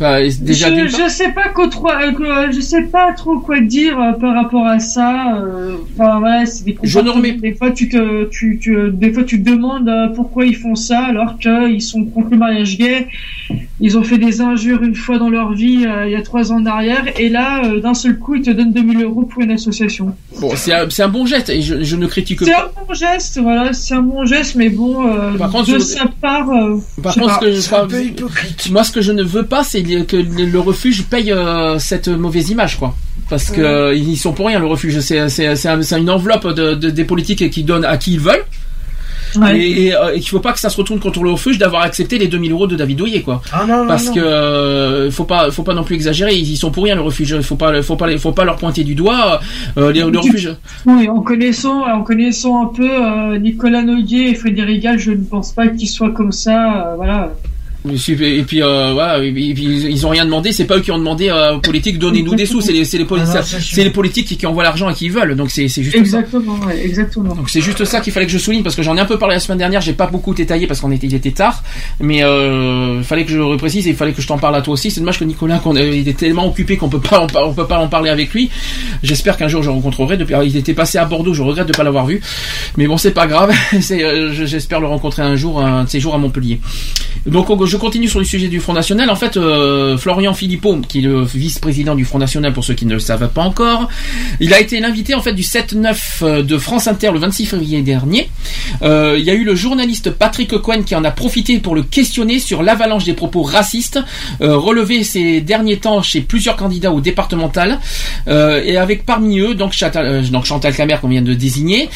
Enfin, 0.00 0.22
déjà 0.40 0.68
je, 0.74 0.86
je 0.88 1.08
sais 1.10 1.30
pas 1.32 1.50
euh, 1.52 2.46
je 2.52 2.60
sais 2.60 2.82
pas 2.84 3.12
trop 3.12 3.38
quoi 3.38 3.60
dire 3.60 4.00
euh, 4.00 4.12
par 4.12 4.34
rapport 4.34 4.66
à 4.66 4.78
ça. 4.78 5.36
euh, 5.36 5.74
Enfin 5.98 6.18
voilà, 6.20 6.46
c'est 6.46 6.64
des 6.64 6.76
Je 6.82 6.98
ne 7.00 7.10
remets- 7.10 7.32
Des 7.32 7.54
fois, 7.54 7.70
tu 7.70 7.88
te, 7.88 8.24
tu, 8.30 8.58
tu, 8.60 8.76
des 8.92 9.12
fois, 9.12 9.24
tu 9.24 9.42
te 9.42 9.50
demandes 9.50 9.88
euh, 9.88 10.08
pourquoi 10.08 10.46
ils 10.46 10.56
font 10.56 10.74
ça 10.74 11.00
alors 11.00 11.38
qu'ils 11.38 11.82
sont 11.82 12.04
contre 12.06 12.28
le 12.30 12.38
mariage 12.38 12.78
gay. 12.78 13.08
Ils 13.82 13.96
ont 13.98 14.02
fait 14.02 14.18
des 14.18 14.40
injures 14.40 14.82
une 14.82 14.94
fois 14.94 15.18
dans 15.18 15.30
leur 15.30 15.52
vie 15.52 15.84
euh, 15.86 16.06
il 16.06 16.12
y 16.12 16.14
a 16.16 16.22
trois 16.22 16.52
ans 16.52 16.56
en 16.60 16.66
arrière, 16.66 17.04
et 17.18 17.28
là, 17.30 17.64
euh, 17.64 17.80
d'un 17.80 17.94
seul 17.94 18.18
coup, 18.18 18.34
ils 18.36 18.42
te 18.42 18.50
donnent 18.50 18.72
2000 18.72 19.02
euros 19.02 19.22
pour 19.22 19.42
une 19.42 19.50
association. 19.50 20.14
Bon, 20.40 20.50
c'est 20.54 20.72
un, 20.74 20.88
c'est 20.90 21.02
un 21.02 21.08
bon 21.08 21.24
geste 21.26 21.48
et 21.48 21.60
je, 21.62 21.82
je 21.82 21.96
ne 21.96 22.06
critique 22.06 22.40
C'est 22.44 22.52
pas. 22.52 22.70
un 22.76 22.84
bon 22.86 22.94
geste, 22.94 23.38
voilà, 23.40 23.72
c'est 23.72 23.94
un 23.94 24.02
bon 24.02 24.24
geste, 24.26 24.54
mais 24.54 24.68
bon, 24.68 25.06
euh, 25.06 25.32
Par 25.38 25.50
contre, 25.50 25.68
de 25.72 25.78
je- 25.78 25.84
sa 25.84 26.04
part, 26.20 26.50
euh, 26.50 26.76
Par 27.02 27.14
contre, 27.14 27.26
pas. 27.28 27.34
ce 27.34 27.40
que 27.40 27.52
je, 27.52 27.58
enfin, 27.58 28.70
moi, 28.70 28.84
ce 28.84 28.92
que 28.92 29.00
je 29.00 29.12
ne 29.12 29.22
veux 29.22 29.46
pas, 29.46 29.64
c'est 29.64 29.82
que 30.06 30.16
le 30.16 30.58
refuge 30.60 31.04
paye 31.04 31.32
euh, 31.32 31.78
cette 31.78 32.08
mauvaise 32.08 32.50
image, 32.50 32.78
quoi. 32.78 32.94
Parce 33.28 33.50
que 33.50 33.60
euh, 33.60 33.94
ils 33.94 34.16
sont 34.16 34.32
pour 34.32 34.46
rien 34.46 34.58
le 34.58 34.66
refuge. 34.66 34.98
C'est 35.00 35.28
c'est 35.28 35.54
c'est 35.56 35.68
un- 35.68 35.82
c'est 35.82 35.98
une 35.98 36.10
enveloppe 36.10 36.48
de, 36.48 36.74
de- 36.74 36.90
des 36.90 37.04
politiques 37.04 37.48
qui 37.50 37.62
donnent 37.62 37.84
à 37.84 37.96
qui 37.96 38.14
ils 38.14 38.20
veulent. 38.20 38.44
Ouais. 39.36 39.56
Et, 39.60 39.86
et, 39.86 39.94
euh, 39.94 40.12
et 40.12 40.18
qu'il 40.18 40.28
faut 40.30 40.40
pas 40.40 40.52
que 40.52 40.58
ça 40.58 40.68
se 40.70 40.76
retourne 40.76 40.98
contre 40.98 41.22
le 41.22 41.30
refuge 41.30 41.56
d'avoir 41.56 41.82
accepté 41.82 42.18
les 42.18 42.26
2000 42.26 42.50
euros 42.50 42.66
de 42.66 42.74
David 42.74 42.98
Douillet, 42.98 43.20
quoi. 43.20 43.40
Ah 43.52 43.64
non, 43.64 43.82
non, 43.82 43.86
Parce 43.86 44.06
non. 44.08 44.14
que 44.14 45.08
faut 45.12 45.22
pas 45.22 45.52
faut 45.52 45.62
pas 45.62 45.72
non 45.74 45.84
plus 45.84 45.94
exagérer. 45.94 46.34
Ils 46.34 46.50
y 46.50 46.56
sont 46.56 46.72
pour 46.72 46.82
rien 46.82 46.96
le 46.96 47.00
refuge. 47.02 47.30
Il 47.38 47.44
faut 47.44 47.54
pas 47.54 47.80
faut 47.82 47.94
pas 47.94 48.18
faut 48.18 48.32
pas 48.32 48.44
leur 48.44 48.56
pointer 48.56 48.82
du 48.82 48.96
doigt. 48.96 49.40
Euh, 49.78 49.92
les- 49.92 50.00
le 50.00 50.18
refuge. 50.18 50.52
Oui, 50.86 51.08
en 51.08 51.20
connaissant, 51.20 51.84
en 51.86 52.02
connaissant 52.02 52.64
un 52.64 52.74
peu 52.74 52.90
euh, 52.90 53.38
Nicolas 53.38 53.82
Noguier 53.82 54.30
et 54.30 54.34
Frédéric 54.34 54.82
Gall, 54.82 54.98
je 54.98 55.12
ne 55.12 55.22
pense 55.22 55.52
pas 55.52 55.68
qu'ils 55.68 55.88
soient 55.88 56.10
comme 56.10 56.32
ça, 56.32 56.88
euh, 56.88 56.94
voilà. 56.96 57.30
Et 57.88 58.42
puis, 58.42 58.62
euh, 58.62 59.22
et 59.22 59.32
puis, 59.32 59.54
puis, 59.54 59.64
ils 59.64 60.06
ont 60.06 60.10
rien 60.10 60.24
demandé. 60.24 60.52
C'est 60.52 60.66
pas 60.66 60.76
eux 60.76 60.80
qui 60.80 60.90
ont 60.92 60.98
demandé 60.98 61.28
euh, 61.30 61.54
aux 61.54 61.60
politiques 61.60 61.98
donnez-nous 61.98 62.34
des 62.34 62.44
sous. 62.46 62.60
C'est 62.60 62.72
les, 62.72 62.84
c'est 62.84 62.98
les, 62.98 63.04
poli- 63.06 63.22
Ah 63.26 63.40
les 63.76 63.90
politiques 63.90 64.36
qui, 64.38 64.46
envoient 64.46 64.62
l'argent 64.64 64.90
et 64.90 64.94
qui 64.94 65.08
veulent. 65.08 65.34
Donc 65.34 65.50
c'est, 65.50 65.68
juste 65.68 65.92
ça. 65.92 65.98
Exactement, 65.98 66.58
ouais, 66.66 66.84
exactement. 66.84 67.34
Donc 67.34 67.48
c'est 67.48 67.60
juste 67.62 67.84
ça 67.86 68.00
qu'il 68.00 68.12
fallait 68.12 68.26
que 68.26 68.32
je 68.32 68.38
souligne 68.38 68.62
parce 68.62 68.74
que 68.76 68.82
j'en 68.82 68.96
ai 68.96 69.00
un 69.00 69.06
peu 69.06 69.18
parlé 69.18 69.34
la 69.36 69.40
semaine 69.40 69.58
dernière. 69.58 69.80
J'ai 69.80 69.94
pas 69.94 70.06
beaucoup 70.06 70.34
détaillé 70.34 70.66
parce 70.66 70.80
qu'on 70.80 70.90
était, 70.90 71.06
il 71.06 71.14
était 71.14 71.30
tard. 71.30 71.62
Mais 72.00 72.22
euh, 72.22 72.96
il 72.98 73.04
fallait 73.04 73.24
que 73.24 73.30
je 73.32 73.38
reprécise 73.38 73.86
et 73.86 73.90
il 73.90 73.96
fallait 73.96 74.12
que 74.12 74.20
je 74.20 74.26
t'en 74.26 74.36
parle 74.38 74.56
à 74.56 74.62
toi 74.62 74.74
aussi. 74.74 74.90
C'est 74.90 75.00
dommage 75.00 75.18
que 75.18 75.24
Nicolas, 75.24 75.58
qu'on, 75.58 75.74
euh, 75.76 75.80
il 75.94 76.06
est 76.06 76.18
tellement 76.18 76.46
occupé 76.48 76.76
qu'on 76.76 76.88
peut 76.90 77.00
pas, 77.00 77.26
on 77.42 77.54
peut 77.54 77.66
pas 77.66 77.78
en 77.78 77.88
parler 77.88 78.10
avec 78.10 78.34
lui. 78.34 78.50
J'espère 79.02 79.36
qu'un 79.38 79.48
jour 79.48 79.62
je 79.62 79.68
le 79.68 79.74
rencontrerai. 79.74 80.18
Depuis, 80.18 80.34
il 80.44 80.56
était 80.56 80.74
passé 80.74 80.98
à 80.98 81.06
Bordeaux. 81.06 81.32
Je 81.32 81.42
regrette 81.42 81.66
de 81.68 81.72
pas 81.72 81.82
l'avoir 81.84 82.04
vu. 82.06 82.20
Mais 82.76 82.86
bon, 82.86 82.98
c'est 82.98 83.12
pas 83.12 83.26
grave. 83.26 83.52
euh, 83.90 84.32
je- 84.34 84.44
j'espère 84.44 84.80
le 84.80 84.86
rencontrer 84.86 85.22
un 85.22 85.36
jour, 85.36 85.60
un 85.64 85.84
de 85.84 85.88
ces 85.88 86.00
jours 86.00 86.14
à 86.14 86.18
Montpellier. 86.18 86.60
Donc 87.26 87.48
on- 87.48 87.69
je 87.70 87.76
continue 87.76 88.08
sur 88.08 88.18
le 88.18 88.24
sujet 88.24 88.48
du 88.48 88.60
Front 88.60 88.72
National. 88.72 89.08
En 89.10 89.14
fait, 89.14 89.36
euh, 89.36 89.96
Florian 89.96 90.34
Philippot, 90.34 90.80
qui 90.88 90.98
est 90.98 91.02
le 91.02 91.22
vice-président 91.22 91.94
du 91.94 92.04
Front 92.04 92.18
National, 92.18 92.52
pour 92.52 92.64
ceux 92.64 92.74
qui 92.74 92.84
ne 92.84 92.94
le 92.94 93.00
savent 93.00 93.28
pas 93.28 93.42
encore, 93.42 93.88
il 94.40 94.52
a 94.52 94.60
été 94.60 94.80
l'invité 94.80 95.14
en 95.14 95.22
fait 95.22 95.32
du 95.32 95.42
7-9 95.42 96.42
de 96.42 96.58
France 96.58 96.88
Inter 96.88 97.12
le 97.12 97.20
26 97.20 97.46
février 97.46 97.82
dernier. 97.82 98.28
Euh, 98.82 99.16
il 99.18 99.24
y 99.24 99.30
a 99.30 99.34
eu 99.34 99.44
le 99.44 99.54
journaliste 99.54 100.10
Patrick 100.10 100.56
Cohen 100.60 100.82
qui 100.84 100.96
en 100.96 101.04
a 101.04 101.12
profité 101.12 101.58
pour 101.60 101.74
le 101.74 101.82
questionner 101.82 102.40
sur 102.40 102.62
l'avalanche 102.62 103.04
des 103.04 103.14
propos 103.14 103.42
racistes 103.42 104.00
euh, 104.40 104.56
relevés 104.56 105.04
ces 105.04 105.40
derniers 105.40 105.78
temps 105.78 106.02
chez 106.02 106.20
plusieurs 106.20 106.56
candidats 106.56 106.92
au 106.92 107.00
départemental 107.00 107.78
Euh, 108.28 108.62
et 108.64 108.76
avec 108.76 109.04
parmi 109.04 109.38
eux 109.40 109.54
donc 109.54 109.72
Chantal, 109.72 110.06
euh, 110.06 110.22
donc 110.22 110.44
Chantal 110.44 110.74
qu'on 111.00 111.08
vient 111.08 111.22
de 111.22 111.34
désigner. 111.34 111.88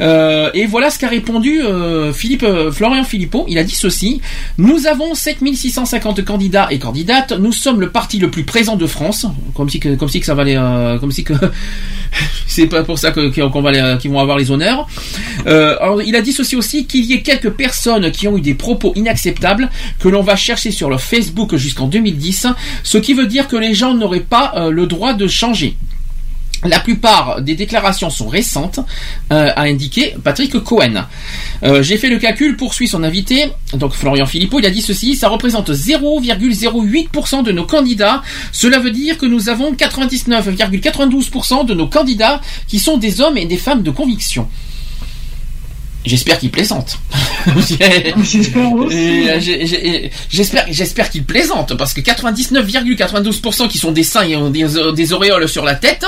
Euh, 0.00 0.50
et 0.54 0.66
voilà 0.66 0.90
ce 0.90 0.98
qu'a 0.98 1.08
répondu 1.08 1.62
euh, 1.62 2.12
Philippe 2.12 2.42
euh, 2.42 2.70
Florian 2.70 3.04
Philippot. 3.04 3.44
Il 3.48 3.58
a 3.58 3.64
dit 3.64 3.74
ceci 3.74 4.20
nous 4.58 4.86
avons 4.86 5.14
7650 5.20 6.24
candidats 6.24 6.68
et 6.70 6.78
candidates. 6.78 7.32
Nous 7.32 7.52
sommes 7.52 7.80
le 7.80 7.90
parti 7.90 8.18
le 8.18 8.30
plus 8.30 8.44
présent 8.44 8.76
de 8.76 8.86
France. 8.86 9.26
Comme 9.54 9.68
si 9.68 9.78
que, 9.78 9.94
comme 9.94 10.08
si 10.08 10.20
que 10.20 10.26
ça 10.26 10.34
valait, 10.34 10.56
euh, 10.56 10.98
comme 10.98 11.12
si 11.12 11.22
que 11.24 11.34
c'est 12.46 12.66
pas 12.66 12.82
pour 12.82 12.98
ça 12.98 13.12
qu'on 13.12 13.60
va 13.62 13.70
les- 13.70 13.98
qu'ils 14.00 14.10
vont 14.10 14.18
avoir 14.20 14.38
les 14.38 14.50
honneurs. 14.50 14.88
Euh, 15.46 15.76
il 16.06 16.16
a 16.16 16.22
dit 16.22 16.32
ceci 16.32 16.56
aussi 16.56 16.86
qu'il 16.86 17.04
y 17.04 17.12
ait 17.12 17.22
quelques 17.22 17.50
personnes 17.50 18.10
qui 18.10 18.26
ont 18.28 18.36
eu 18.36 18.40
des 18.40 18.54
propos 18.54 18.92
inacceptables 18.96 19.68
que 19.98 20.08
l'on 20.08 20.22
va 20.22 20.36
chercher 20.36 20.70
sur 20.70 20.88
leur 20.90 21.00
Facebook 21.00 21.54
jusqu'en 21.56 21.86
2010, 21.86 22.46
ce 22.82 22.98
qui 22.98 23.14
veut 23.14 23.26
dire 23.26 23.46
que 23.46 23.56
les 23.56 23.74
gens 23.74 23.94
n'auraient 23.94 24.20
pas 24.20 24.52
euh, 24.56 24.70
le 24.70 24.86
droit 24.86 25.12
de 25.12 25.26
changer. 25.26 25.76
La 26.64 26.78
plupart 26.78 27.40
des 27.40 27.54
déclarations 27.54 28.10
sont 28.10 28.28
récentes, 28.28 28.80
euh, 29.32 29.50
a 29.56 29.62
indiqué 29.62 30.14
Patrick 30.22 30.58
Cohen. 30.62 31.06
Euh, 31.62 31.82
J'ai 31.82 31.96
fait 31.96 32.10
le 32.10 32.18
calcul, 32.18 32.56
poursuit 32.56 32.86
son 32.86 33.02
invité, 33.02 33.50
donc 33.72 33.94
Florian 33.94 34.26
Philippot, 34.26 34.58
il 34.58 34.66
a 34.66 34.70
dit 34.70 34.82
ceci, 34.82 35.16
ça 35.16 35.28
représente 35.28 35.70
0,08% 35.70 37.42
de 37.42 37.52
nos 37.52 37.64
candidats. 37.64 38.22
Cela 38.52 38.78
veut 38.78 38.90
dire 38.90 39.16
que 39.16 39.24
nous 39.24 39.48
avons 39.48 39.72
99,92% 39.72 41.64
de 41.64 41.72
nos 41.72 41.86
candidats 41.86 42.42
qui 42.68 42.78
sont 42.78 42.98
des 42.98 43.22
hommes 43.22 43.38
et 43.38 43.46
des 43.46 43.56
femmes 43.56 43.82
de 43.82 43.90
conviction. 43.90 44.46
J'espère 46.06 46.38
qu'il 46.38 46.50
plaisante. 46.50 46.98
J'espère 48.22 48.72
aussi. 48.72 48.96
Et, 48.96 49.30
euh, 49.30 49.38
j'ai- 49.40 49.66
j'ai- 49.66 50.10
J'espère, 50.30 50.64
j'espère 50.70 51.10
qu'il 51.10 51.24
plaisante 51.24 51.76
parce 51.76 51.92
que 51.92 52.00
99,92% 52.00 53.68
qui 53.68 53.76
sont 53.78 53.92
des 53.92 54.02
seins 54.02 54.22
et 54.22 54.34
ont 54.36 54.48
des, 54.50 54.66
des 54.94 55.12
auréoles 55.12 55.48
sur 55.48 55.64
la 55.64 55.74
tête. 55.74 56.04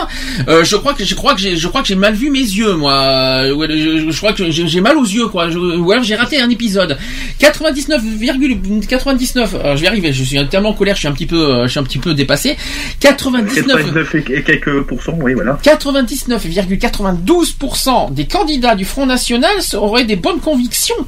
euh, 0.49 0.65
je 0.65 0.77
crois 0.77 0.95
que 0.95 1.05
je 1.05 1.15
crois 1.15 1.35
que 1.35 1.41
j'ai 1.41 1.57
je 1.57 1.69
crois 1.69 1.83
que 1.83 1.89
j'ai 1.89 1.95
mal 1.95 2.15
vu 2.15 2.31
mes 2.31 2.39
yeux 2.41 2.75
moi. 2.75 3.43
Euh, 3.45 3.67
Je, 3.69 4.11
je 4.11 4.17
crois 4.17 4.33
que 4.33 4.51
j'ai 4.51 4.81
mal 4.81 4.97
aux 4.97 5.05
yeux 5.05 5.29
quoi. 5.29 5.51
Je- 5.51 5.59
ou 5.59 5.91
alors 5.93 6.03
j'ai 6.05 6.17
raté 6.17 6.41
un 6.41 6.49
épisode. 6.51 6.97
99,99. 7.39 9.55
alors, 9.61 9.77
je 9.77 9.83
vais 9.83 9.89
arriver. 9.89 10.13
Je 10.13 10.25
suis 10.25 10.49
tellement 10.49 10.71
en 10.71 10.75
colère. 10.75 10.95
Je 10.95 11.01
suis 11.01 11.09
un 11.09 11.13
petit 11.13 11.27
peu 11.27 11.37
euh, 11.55 11.65
je 11.67 11.71
suis 11.73 11.81
un 11.81 11.85
petit 11.85 11.99
peu 11.99 12.15
dépassé. 12.15 12.57
99 13.01 13.67
99 13.67 14.15
et 14.15 14.25
et 14.39 14.43
quelques 14.43 14.83
pourcents, 14.83 15.17
oui, 15.21 15.35
voilà. 15.35 15.59
99,92% 15.63 18.13
des 18.13 18.27
candidats 18.27 18.75
du 18.75 18.85
Front 18.85 19.07
National 19.07 19.53
auraient 19.83 20.05
des 20.05 20.17
bonnes 20.17 20.41
convictions. 20.41 21.07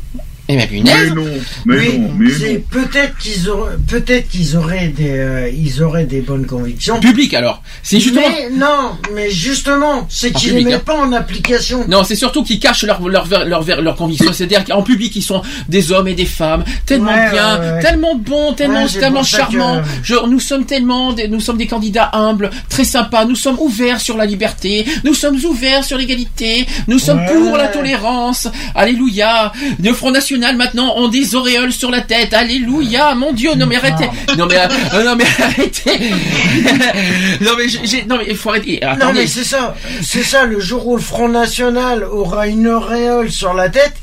Et 0.48 0.56
mais 0.56 0.66
punaise. 0.66 0.94
Mais 0.94 1.22
non, 1.22 1.30
mais 1.64 1.76
Oui, 1.78 1.98
non, 1.98 2.10
mais 2.18 2.58
peut-être 2.58 3.16
qu'ils 3.18 3.48
auraient, 3.48 3.76
peut-être 3.88 4.28
qu'ils 4.28 4.56
auraient 4.58 4.88
des, 4.88 5.18
euh, 5.18 5.48
ils 5.50 5.82
auraient 5.82 6.04
des 6.04 6.20
bonnes 6.20 6.44
convictions. 6.44 7.00
Public 7.00 7.32
alors. 7.32 7.62
C'est 7.82 7.98
justement. 7.98 8.26
Mais 8.28 8.50
non, 8.50 8.90
mais 9.14 9.30
justement, 9.30 10.06
c'est 10.10 10.32
qu'ils 10.32 10.50
public, 10.50 10.66
les 10.66 10.72
hein. 10.72 10.76
mettent 10.76 10.84
pas 10.84 10.98
en 11.00 11.12
application. 11.14 11.86
Non, 11.88 12.04
c'est 12.04 12.14
surtout 12.16 12.44
qu'ils 12.44 12.60
cachent 12.60 12.84
leur 12.84 13.00
leur 13.08 13.26
leur 13.28 13.64
leur, 13.64 13.80
leur 13.80 13.96
conviction. 13.96 14.32
C'est-à-dire 14.34 14.64
qu'en 14.66 14.82
public, 14.82 15.16
ils 15.16 15.22
sont 15.22 15.40
des 15.70 15.92
hommes 15.92 16.08
et 16.08 16.14
des 16.14 16.26
femmes 16.26 16.62
tellement 16.84 17.12
Ouais, 17.14 17.30
bien, 17.30 17.58
ouais, 17.60 17.70
ouais. 17.76 17.80
tellement 17.82 18.14
bons, 18.14 18.52
tellement 18.52 18.86
tellement 18.86 19.22
charmants. 19.22 19.80
que- 19.80 19.88
Je- 20.02 20.26
nous 20.28 20.40
sommes 20.40 20.66
tellement, 20.66 21.12
des, 21.14 21.26
nous 21.28 21.40
sommes 21.40 21.56
des 21.56 21.66
candidats 21.66 22.10
humbles, 22.12 22.50
très 22.68 22.84
sympas. 22.84 23.24
Nous 23.24 23.34
sommes 23.36 23.58
ouverts 23.60 24.00
sur 24.00 24.16
la 24.18 24.26
liberté. 24.26 24.84
Nous 25.04 25.14
sommes 25.14 25.42
ouverts 25.44 25.84
sur 25.84 25.96
l'égalité. 25.96 26.66
Nous 26.86 26.98
sommes 26.98 27.18
Ouais. 27.20 27.32
pour 27.32 27.56
la 27.56 27.68
tolérance. 27.68 28.46
Alléluia. 28.74 29.50
Le 29.82 29.92
Front 29.94 30.10
National 30.10 30.33
maintenant 30.56 30.94
ont 30.96 31.08
des 31.08 31.34
auréoles 31.34 31.72
sur 31.72 31.90
la 31.90 32.00
tête. 32.00 32.34
Alléluia. 32.34 33.14
Mon 33.14 33.32
Dieu. 33.32 33.54
Non 33.54 33.66
mais 33.66 33.76
arrêtez. 33.76 34.08
Non 34.36 34.46
mais 34.46 34.56
euh, 34.58 35.04
non 35.04 35.16
mais 35.16 35.24
arrêtez. 35.42 35.98
non 37.40 37.50
mais 37.56 37.68
j'ai- 37.68 38.04
non 38.04 38.18
mais 38.18 38.26
il 38.28 38.36
faut 38.36 38.50
arrêter. 38.50 38.80
Non 39.00 39.12
mais 39.12 39.26
c'est 39.26 39.44
ça, 39.44 39.74
c'est 40.02 40.22
ça. 40.22 40.44
Le 40.44 40.60
jour 40.60 40.86
où 40.86 40.96
le 40.96 41.02
Front 41.02 41.28
National 41.28 42.04
aura 42.04 42.46
une 42.48 42.68
auréole 42.68 43.30
sur 43.30 43.54
la 43.54 43.68
tête, 43.68 43.94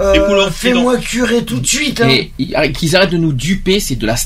euh, 0.00 0.50
fais-moi 0.50 0.96
curer 0.98 1.44
tout 1.44 1.60
de 1.60 1.66
suite. 1.66 2.00
hein. 2.00 2.08
Et 2.08 2.72
qu'ils 2.72 2.94
arrêtent 2.96 3.10
de 3.10 3.16
nous 3.16 3.32
duper, 3.32 3.80
c'est 3.80 3.96
de 3.96 4.06
la 4.06 4.16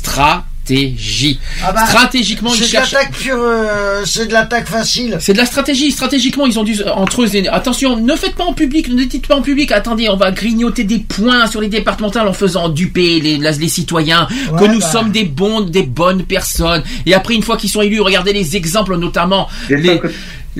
stratégie. 0.77 1.39
Ah 1.65 1.73
bah, 1.73 1.87
Stratégiquement, 1.87 2.51
ils 2.55 2.59
c'est 2.59 2.65
de 2.65 2.69
cherchent. 2.69 2.93
l'attaque 2.93 3.13
pure, 3.13 3.37
euh, 3.39 4.03
c'est 4.05 4.27
de 4.27 4.33
l'attaque 4.33 4.67
facile. 4.69 5.17
C'est 5.21 5.33
de 5.33 5.39
la 5.39 5.47
stratégie. 5.47 5.91
Stratégiquement, 5.91 6.47
ils 6.47 6.59
ont 6.59 6.65
dû 6.65 6.77
entre 6.95 7.23
eux. 7.23 7.37
et- 7.37 7.49
Attention, 7.49 7.97
ne 7.99 8.15
faites 8.17 8.35
pas 8.35 8.45
en 8.45 8.53
public, 8.53 8.89
ne 8.89 9.05
dites 9.05 9.27
pas 9.27 9.37
en 9.37 9.43
public. 9.43 9.73
Attendez, 9.73 10.09
on 10.09 10.17
va 10.17 10.31
grignoter 10.33 10.85
des 10.85 10.99
points 10.99 11.47
sur 11.47 11.61
les 11.61 11.69
départementales 11.69 12.27
en 12.29 12.33
faisant 12.33 12.69
duper 12.69 13.21
les, 13.21 13.69
citoyens 13.69 14.27
que 14.59 14.63
Ouais, 14.65 14.69
nous 14.69 14.81
bah. 14.81 14.87
sommes 14.93 15.11
des 15.11 15.25
bons, 15.25 15.61
des 15.61 15.83
bonnes 15.83 16.25
personnes. 16.25 16.83
Et 17.07 17.15
après, 17.15 17.35
une 17.35 17.43
fois 17.43 17.57
qu'ils 17.57 17.71
sont 17.71 17.83
élus, 17.83 18.01
regardez 18.01 18.33
les 18.33 18.57
exemples, 18.57 18.97
notamment 18.97 19.49
les. 19.69 19.77
J'espère 19.83 20.01
que- 20.01 20.09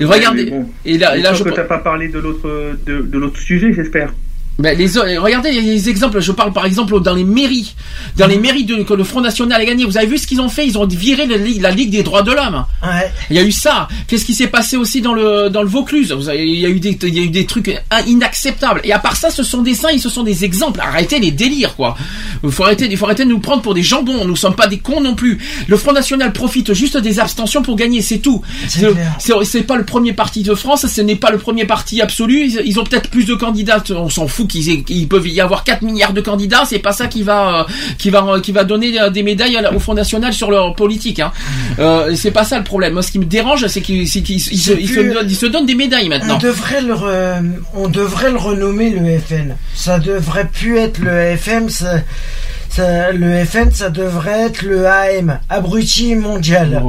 Regardez. 0.05 0.45
Mais 0.45 0.51
bon, 0.51 0.69
Et 0.85 0.97
là, 0.97 1.15
et 1.17 1.21
là, 1.21 1.33
je. 1.35 1.43
que 1.43 1.49
t'as 1.49 1.63
pas 1.65 1.77
parlé 1.77 2.07
de 2.07 2.17
l'autre 2.17 2.49
de, 2.87 3.01
de 3.01 3.17
l'autre 3.19 3.39
sujet, 3.39 3.71
j'espère. 3.73 4.11
Ben, 4.59 4.77
les, 4.77 4.85
regardez 5.17 5.51
les 5.51 5.89
exemples. 5.89 6.19
Je 6.21 6.31
parle 6.31 6.53
par 6.53 6.65
exemple 6.65 6.99
dans 7.01 7.15
les 7.15 7.23
mairies, 7.23 7.73
dans 8.17 8.27
les 8.27 8.37
mairies 8.37 8.65
de, 8.65 8.83
que 8.83 8.93
le 8.93 9.03
Front 9.03 9.21
National 9.21 9.59
a 9.59 9.65
gagné. 9.65 9.83
Vous 9.85 9.97
avez 9.97 10.05
vu 10.05 10.17
ce 10.19 10.27
qu'ils 10.27 10.41
ont 10.41 10.49
fait? 10.49 10.67
Ils 10.67 10.77
ont 10.77 10.85
viré 10.85 11.25
la, 11.25 11.37
Ligue- 11.37 11.61
la 11.61 11.71
Ligue 11.71 11.89
des 11.89 12.03
droits 12.03 12.21
de 12.21 12.31
l'homme. 12.31 12.63
Il 13.31 13.35
y 13.35 13.39
a 13.39 13.43
eu 13.43 13.51
ça. 13.51 13.87
Qu'est-ce 14.07 14.25
qui 14.25 14.33
s'est 14.35 14.47
passé 14.47 14.77
aussi 14.77 15.01
dans 15.01 15.13
le 15.15 15.49
dans 15.49 15.63
le 15.63 15.67
Vaucluse? 15.67 16.11
Vous 16.11 16.29
avez- 16.29 16.45
Il 16.47 16.59
y 16.59 16.65
a 16.65 16.69
eu 16.69 16.79
des 16.79 16.97
il 17.03 17.15
y 17.17 17.19
a 17.19 17.23
eu 17.23 17.29
des 17.29 17.45
trucs 17.47 17.69
in- 17.69 18.01
inacceptables. 18.05 18.81
Et 18.83 18.91
à 18.93 18.99
part 18.99 19.15
ça, 19.15 19.31
ce 19.31 19.41
sont 19.43 19.63
des 19.63 19.73
saints, 19.73 19.97
ce 19.97 20.09
sont 20.09 20.23
des 20.23 20.45
exemples. 20.45 20.79
Arrêtez 20.81 21.19
les 21.19 21.31
délires, 21.31 21.75
quoi. 21.75 21.97
Il 22.43 22.51
faut 22.51 22.63
arrêter, 22.63 22.87
il 22.89 22.95
faut 22.97 23.05
arrêter 23.05 23.25
de 23.25 23.29
nous 23.29 23.39
prendre 23.39 23.61
pour 23.63 23.73
des 23.73 23.83
jambons. 23.83 24.23
Nous 24.25 24.35
sommes 24.35 24.55
pas 24.55 24.67
des 24.67 24.77
cons 24.79 25.01
non 25.01 25.15
plus. 25.15 25.39
Le 25.67 25.77
Front 25.77 25.93
National 25.93 26.31
profite 26.31 26.73
juste 26.73 26.97
des 26.97 27.19
abstentions 27.19 27.63
pour 27.63 27.75
gagner, 27.75 28.01
c'est 28.03 28.19
tout. 28.19 28.41
C'est 29.41 29.63
pas 29.63 29.77
le 29.77 29.85
premier 29.85 30.13
parti 30.13 30.43
de 30.43 30.53
France, 30.53 30.85
ce 30.85 31.01
n'est 31.01 31.15
pas 31.15 31.31
le 31.31 31.37
premier 31.39 31.65
parti 31.65 32.01
absolu. 32.01 32.45
Ils, 32.45 32.61
ils 32.65 32.79
ont 32.79 32.83
peut-être 32.83 33.09
plus 33.09 33.25
de 33.25 33.33
candidats. 33.33 33.83
On 33.95 34.09
s'en 34.09 34.27
fout 34.27 34.42
qu'ils 34.47 34.69
aient- 34.69 34.81
qu'ils 34.83 35.07
peuvent 35.07 35.27
y 35.27 35.41
avoir 35.41 35.63
4 35.63 35.81
milliards 35.81 36.13
de 36.13 36.21
candidats. 36.21 36.63
C'est 36.65 36.79
pas 36.79 36.93
ça 36.93 37.07
qui 37.07 37.23
va 37.23 37.61
euh, 37.61 37.63
qui 37.97 38.09
va 38.09 38.39
qui 38.41 38.51
va 38.51 38.63
donner 38.63 38.99
euh, 38.99 39.09
des 39.09 39.23
médailles 39.23 39.59
au 39.75 39.79
Front 39.79 39.93
National 39.93 40.33
sur 40.33 40.51
leur 40.51 40.75
politique. 40.75 41.19
Hein. 41.19 41.31
Euh, 41.79 42.15
c'est 42.15 42.31
pas 42.31 42.43
ça 42.43 42.57
le 42.57 42.63
problème. 42.63 42.93
Moi, 42.93 43.01
ce 43.03 43.11
qui 43.11 43.19
me 43.19 43.25
dérange, 43.25 43.65
c'est 43.67 43.81
qu'ils 43.81 44.07
se, 44.07 44.19
donnent, 45.13 45.25
ils 45.29 45.35
se 45.35 45.45
donnent 45.45 45.65
des 45.65 45.75
médailles 45.75 46.09
maintenant. 46.09 46.35
On 46.35 46.39
devrait 46.39 46.81
le 46.81 46.93
re- 46.93 47.43
on 47.75 47.87
devrait 47.87 48.31
le 48.31 48.37
renommer 48.37 48.89
le 48.91 49.17
FN. 49.19 49.55
Ça 49.75 49.99
devrait 49.99 50.47
plus 50.51 50.77
être 50.77 50.99
le 50.99 51.11
FM. 51.11 51.69
Ça, 51.69 51.95
ça- 52.75 53.11
le 53.11 53.43
FN, 53.45 53.71
ça 53.71 53.89
devrait 53.89 54.41
être 54.47 54.61
le 54.63 54.87
AM, 54.87 55.39
abruti 55.49 56.15
mondial. 56.15 56.81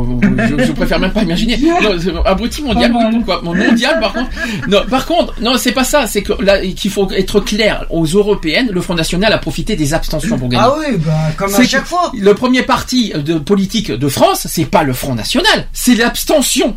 je, 0.59 0.65
je 0.65 0.73
préfère 0.73 0.99
même 0.99 1.13
pas 1.13 1.23
imaginer. 1.23 1.59
Non, 1.59 2.23
abruti 2.25 2.63
mondial, 2.63 2.93
oui, 2.95 3.05
pourquoi 3.17 3.43
Mon 3.43 3.55
mondial, 3.55 4.01
par 4.01 4.13
contre. 4.13 4.31
Non, 4.69 4.81
par 4.89 5.07
contre, 5.07 5.35
non, 5.41 5.57
c'est 5.59 5.73
pas 5.73 5.85
ça. 5.85 6.07
C'est 6.07 6.23
que 6.23 6.33
là, 6.43 6.61
qu'il 6.61 6.91
faut 6.91 7.11
être 7.13 7.41
clair 7.41 7.87
aux 7.91 8.05
européennes. 8.07 8.69
Le 8.73 8.81
Front 8.81 8.95
National 8.95 9.33
a 9.33 9.39
profité 9.39 9.77
des 9.77 9.95
abstentions 9.95 10.39
pour 10.39 10.49
gagner. 10.49 10.65
Ah 10.67 10.75
oui, 10.79 10.97
bah 10.99 11.13
comme 11.37 11.55
à 11.55 11.63
chaque 11.65 11.83
que 11.83 11.89
fois. 11.89 12.13
Le 12.19 12.35
premier 12.35 12.63
parti 12.63 13.13
de 13.15 13.35
politique 13.35 13.91
de 13.91 14.09
France, 14.09 14.47
c'est 14.49 14.65
pas 14.65 14.83
le 14.83 14.93
Front 14.93 15.15
National, 15.15 15.67
c'est 15.73 15.95
l'abstention. 15.95 16.77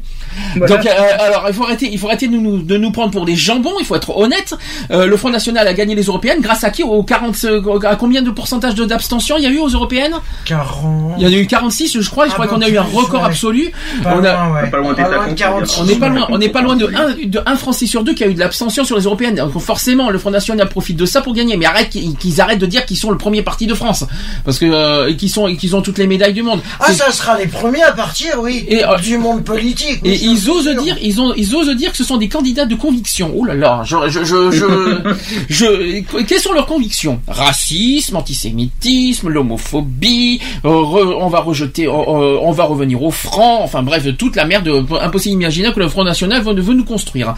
Donc, 0.55 0.85
euh, 0.85 0.89
alors, 1.19 1.45
il 1.47 1.53
faut 1.53 1.63
arrêter, 1.63 1.89
il 1.91 1.97
faut 1.99 2.07
arrêter 2.07 2.27
de 2.27 2.37
nous, 2.37 2.59
de 2.61 2.77
nous 2.77 2.91
prendre 2.91 3.11
pour 3.11 3.25
des 3.25 3.35
jambons. 3.35 3.73
Il 3.79 3.85
faut 3.85 3.95
être 3.95 4.15
honnête. 4.17 4.53
Euh, 4.91 5.05
le 5.05 5.17
Front 5.17 5.29
National 5.29 5.67
a 5.67 5.73
gagné 5.73 5.95
les 5.95 6.03
européennes 6.03 6.39
grâce 6.41 6.63
à 6.63 6.69
qui? 6.69 6.83
Aux 6.83 7.03
40, 7.03 7.35
euh, 7.45 7.61
à 7.87 7.95
combien 7.95 8.21
de 8.21 8.29
pourcentage 8.31 8.75
de- 8.75 8.85
d'abstention 8.85 9.35
il 9.37 9.43
y 9.43 9.47
a 9.47 9.49
eu 9.49 9.59
aux 9.59 9.67
européennes? 9.69 10.13
40. 10.45 11.15
Il 11.17 11.23
y 11.23 11.25
en 11.27 11.29
a 11.37 11.41
eu 11.41 11.47
46, 11.47 11.99
je 12.01 12.09
crois. 12.09 12.25
Je 12.25 12.31
Ah, 12.31 12.33
crois 12.35 12.45
bah, 12.47 12.53
qu'on 12.55 12.61
a 12.61 12.69
eu 12.69 12.77
un 12.77 12.83
record 12.83 13.21
ouais. 13.21 13.27
absolu. 13.27 13.71
Pas 14.03 14.13
on 14.15 14.23
a, 14.23 14.33
loin, 14.33 14.53
ouais. 14.61 14.69
Pas 14.69 14.77
loin 14.77 14.93
Pas 14.93 15.09
loin 15.09 15.27
de 15.27 15.33
46. 15.33 15.79
on 15.81 15.85
n'est 15.85 15.95
pas 15.95 16.09
loin, 16.09 16.27
on 16.29 16.37
n'est 16.37 16.49
pas 16.49 16.61
loin 16.61 16.75
de 16.75 16.85
un, 16.87 17.13
de 17.27 17.41
un 17.45 17.55
Français 17.55 17.85
sur 17.85 18.03
deux 18.03 18.13
qui 18.13 18.23
a 18.23 18.27
eu 18.27 18.33
de 18.33 18.39
l'abstention 18.39 18.83
sur 18.83 18.95
les 18.97 19.03
européennes. 19.03 19.35
Donc 19.35 19.57
forcément, 19.59 20.09
le 20.09 20.17
Front 20.19 20.31
National 20.31 20.67
profite 20.69 20.97
de 20.97 21.05
ça 21.05 21.21
pour 21.21 21.33
gagner. 21.33 21.57
Mais 21.57 21.65
arrête 21.65 21.89
qu'ils 21.89 22.41
arrêtent 22.41 22.59
de 22.59 22.65
dire 22.65 22.85
qu'ils 22.85 22.97
sont 22.97 23.11
le 23.11 23.17
premier 23.17 23.41
parti 23.41 23.67
de 23.67 23.73
France, 23.73 24.05
parce 24.45 24.59
que 24.59 24.65
euh, 24.65 25.13
qu'ils 25.13 25.29
sont, 25.29 25.53
qu'ils 25.55 25.75
ont 25.75 25.81
toutes 25.81 25.97
les 25.97 26.07
médailles 26.07 26.33
du 26.33 26.43
monde. 26.43 26.61
Ah, 26.79 26.91
ça 26.93 27.11
sera 27.11 27.37
les 27.37 27.47
premiers 27.47 27.83
à 27.83 27.91
partir, 27.91 28.39
oui, 28.39 28.65
Et, 28.67 28.83
euh, 28.85 28.97
du 28.97 29.17
monde 29.17 29.43
politique. 29.43 29.99
oui, 30.03 30.11
et 30.11 30.16
ils 30.21 30.49
osent 30.49 30.63
sûr. 30.71 30.83
dire, 30.83 30.97
ils 31.01 31.19
ont, 31.21 31.33
ils 31.35 31.55
osent 31.55 31.75
dire 31.75 31.91
que 31.91 31.97
ce 31.97 32.03
sont 32.03 32.17
des 32.17 32.27
candidats 32.29 32.65
de 32.65 32.75
conviction. 32.75 33.31
Oh 33.35 33.45
là 33.45 33.53
là, 33.55 33.81
je, 33.85 33.95
je, 34.09 34.23
je, 34.23 34.51
je, 34.51 35.13
je- 35.49 36.21
quelles 36.23 36.39
sont 36.39 36.53
leurs 36.53 36.65
convictions? 36.65 37.19
Racisme, 37.27 38.15
antisémitisme, 38.15 39.29
l'homophobie. 39.29 40.39
euh, 40.65 40.69
on 40.69 41.27
va 41.29 41.39
rejeter, 41.39 41.87
euh, 41.87 41.91
on 41.91 42.51
va 42.51 42.63
revenir 42.65 43.01
au 43.03 43.11
franc. 43.11 43.61
Enfin 43.63 43.83
bref, 43.83 44.05
toute 44.17 44.35
la 44.35 44.45
merde 44.45 44.85
impossible 45.01 45.41
imaginaire 45.41 45.73
que 45.73 45.79
le 45.79 45.89
Front 45.89 46.03
National 46.03 46.41
veut, 46.43 46.53
veut 46.59 46.73
nous 46.73 46.85
construire. 46.85 47.35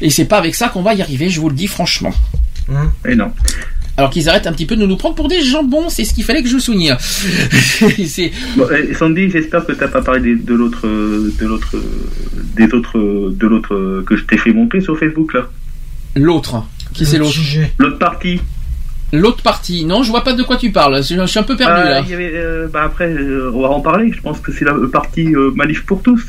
Et 0.00 0.10
c'est 0.10 0.24
pas 0.26 0.38
avec 0.38 0.54
ça 0.54 0.68
qu'on 0.68 0.82
va 0.82 0.94
y 0.94 1.02
arriver, 1.02 1.28
je 1.28 1.40
vous 1.40 1.48
le 1.48 1.54
dis 1.54 1.66
franchement. 1.66 2.12
Et 3.08 3.14
non. 3.14 3.30
Alors 3.96 4.10
qu'ils 4.10 4.28
arrêtent 4.28 4.46
un 4.48 4.52
petit 4.52 4.66
peu 4.66 4.74
de 4.76 4.84
nous 4.86 4.96
prendre 4.96 5.14
pour 5.14 5.28
des 5.28 5.40
jambons, 5.42 5.88
c'est 5.88 6.04
ce 6.04 6.12
qu'il 6.14 6.24
fallait 6.24 6.42
que 6.42 6.48
je 6.48 6.58
souligne. 6.58 6.96
Bon, 8.56 8.66
eh, 8.76 8.94
Sandy, 8.94 9.30
j'espère 9.30 9.64
que 9.66 9.72
t'as 9.72 9.88
pas 9.88 10.02
parlé 10.02 10.34
de 10.36 10.54
l'autre, 10.54 10.86
euh, 10.86 11.32
de 11.40 11.46
l'autre, 11.46 11.76
euh, 11.76 11.82
des 12.56 12.72
autres, 12.74 12.98
euh, 12.98 13.34
de 13.38 13.46
l'autre 13.46 13.74
euh, 13.74 14.02
que 14.06 14.16
je 14.16 14.24
t'ai 14.24 14.36
fait 14.36 14.52
monter 14.52 14.80
sur 14.80 14.98
Facebook 14.98 15.34
là. 15.34 15.48
l'autre. 16.16 16.64
Qui 16.92 17.06
c'est 17.06 17.18
l'autre 17.18 17.36
L'autre 17.78 17.98
partie. 17.98 18.40
L'autre 19.12 19.42
partie. 19.42 19.84
Non, 19.84 20.02
je 20.02 20.10
vois 20.10 20.24
pas 20.24 20.32
de 20.32 20.42
quoi 20.42 20.56
tu 20.56 20.70
parles. 20.72 21.02
Je, 21.02 21.14
je 21.14 21.26
suis 21.26 21.38
un 21.38 21.42
peu 21.44 21.56
perdu 21.56 21.72
Ah, 21.84 21.88
là. 21.90 22.00
il 22.00 22.10
y 22.10 22.14
avait, 22.14 22.32
euh, 22.34 22.66
bah 22.72 22.82
après, 22.84 23.08
euh, 23.12 23.50
on 23.54 23.62
va 23.62 23.68
en 23.70 23.80
parler. 23.80 24.10
Je 24.12 24.20
pense 24.20 24.40
que 24.40 24.50
c'est 24.52 24.64
la 24.64 24.72
le 24.72 24.88
parti 24.90 25.34
euh, 25.34 25.50
Manif 25.54 25.84
pour 25.86 26.02
tous. 26.02 26.22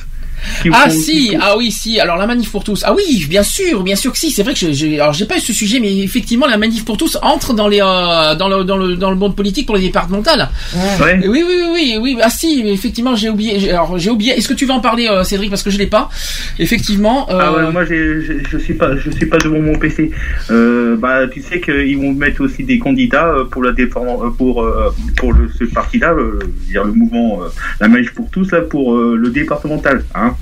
Ah 0.73 0.89
si, 0.89 1.35
ah 1.39 1.55
oui, 1.57 1.71
si. 1.71 1.99
Alors 1.99 2.17
la 2.17 2.27
manif 2.27 2.51
pour 2.51 2.63
tous. 2.63 2.83
Ah 2.85 2.93
oui, 2.93 3.25
bien 3.29 3.43
sûr, 3.43 3.83
bien 3.83 3.95
sûr 3.95 4.11
que 4.11 4.17
si. 4.17 4.31
C'est 4.31 4.43
vrai 4.43 4.53
que 4.53 4.59
j'ai- 4.59 4.73
j'ai, 4.73 4.99
alors 4.99 5.13
j'ai 5.13 5.25
pas 5.25 5.37
eu 5.37 5.39
ce 5.39 5.53
sujet, 5.53 5.79
mais 5.79 5.97
effectivement 5.99 6.47
la 6.47 6.57
manif 6.57 6.85
pour 6.85 6.97
tous 6.97 7.17
entre 7.21 7.53
dans 7.53 7.67
les, 7.67 7.81
euh, 7.81 8.35
dans 8.35 8.47
le, 8.49 8.63
dans 8.63 8.77
le, 8.77 8.95
dans 8.95 9.09
le 9.09 9.15
monde 9.17 9.35
politique 9.35 9.65
pour 9.65 9.75
les 9.75 9.81
départementales. 9.83 10.49
Ouais. 11.01 11.19
Oui, 11.27 11.43
oui, 11.47 11.55
oui, 11.73 11.73
oui, 11.73 11.97
oui. 12.01 12.17
Ah 12.21 12.29
si, 12.29 12.61
effectivement, 12.67 13.15
j'ai 13.15 13.29
oublié. 13.29 13.59
j'ai- 13.59 13.71
Alors 13.71 13.97
j'ai 13.97 14.09
oublié. 14.09 14.33
Est-ce 14.37 14.47
que 14.47 14.53
tu 14.53 14.65
vas 14.65 14.73
en 14.75 14.79
parler, 14.79 15.07
euh, 15.07 15.23
Cédric, 15.23 15.49
parce 15.49 15.63
que 15.63 15.69
je 15.69 15.77
l'ai 15.77 15.87
pas? 15.87 16.09
Effectivement. 16.59 17.29
euh, 17.29 17.39
Ah 17.41 17.53
ouais, 17.53 17.71
moi 17.71 17.85
j'ai- 17.85 18.21
je 18.51 18.57
suis 18.57 18.73
pas, 18.73 18.95
je 18.97 19.09
suis 19.11 19.25
pas 19.25 19.37
devant 19.37 19.59
mon 19.59 19.77
PC. 19.77 20.11
Euh, 20.51 20.95
bah 20.97 21.27
tu 21.27 21.41
sais 21.41 21.59
qu'ils 21.59 21.97
vont 21.97 22.11
mettre 22.13 22.41
aussi 22.41 22.63
des 22.63 22.79
candidats 22.79 23.33
pour 23.51 23.63
la 23.63 23.71
défense, 23.71 24.19
euh, 24.23 24.29
pour 24.29 24.65
pour 25.17 25.33
le, 25.33 25.49
ce 25.57 25.63
parti-là, 25.65 26.13
dire 26.69 26.83
le 26.83 26.93
mouvement, 26.93 27.39
la 27.79 27.87
manif 27.87 28.13
pour 28.13 28.29
tous 28.29 28.51
là, 28.51 28.61
pour 28.61 28.95
le 28.97 29.29
départemental. 29.29 30.03
Hein. 30.15 30.34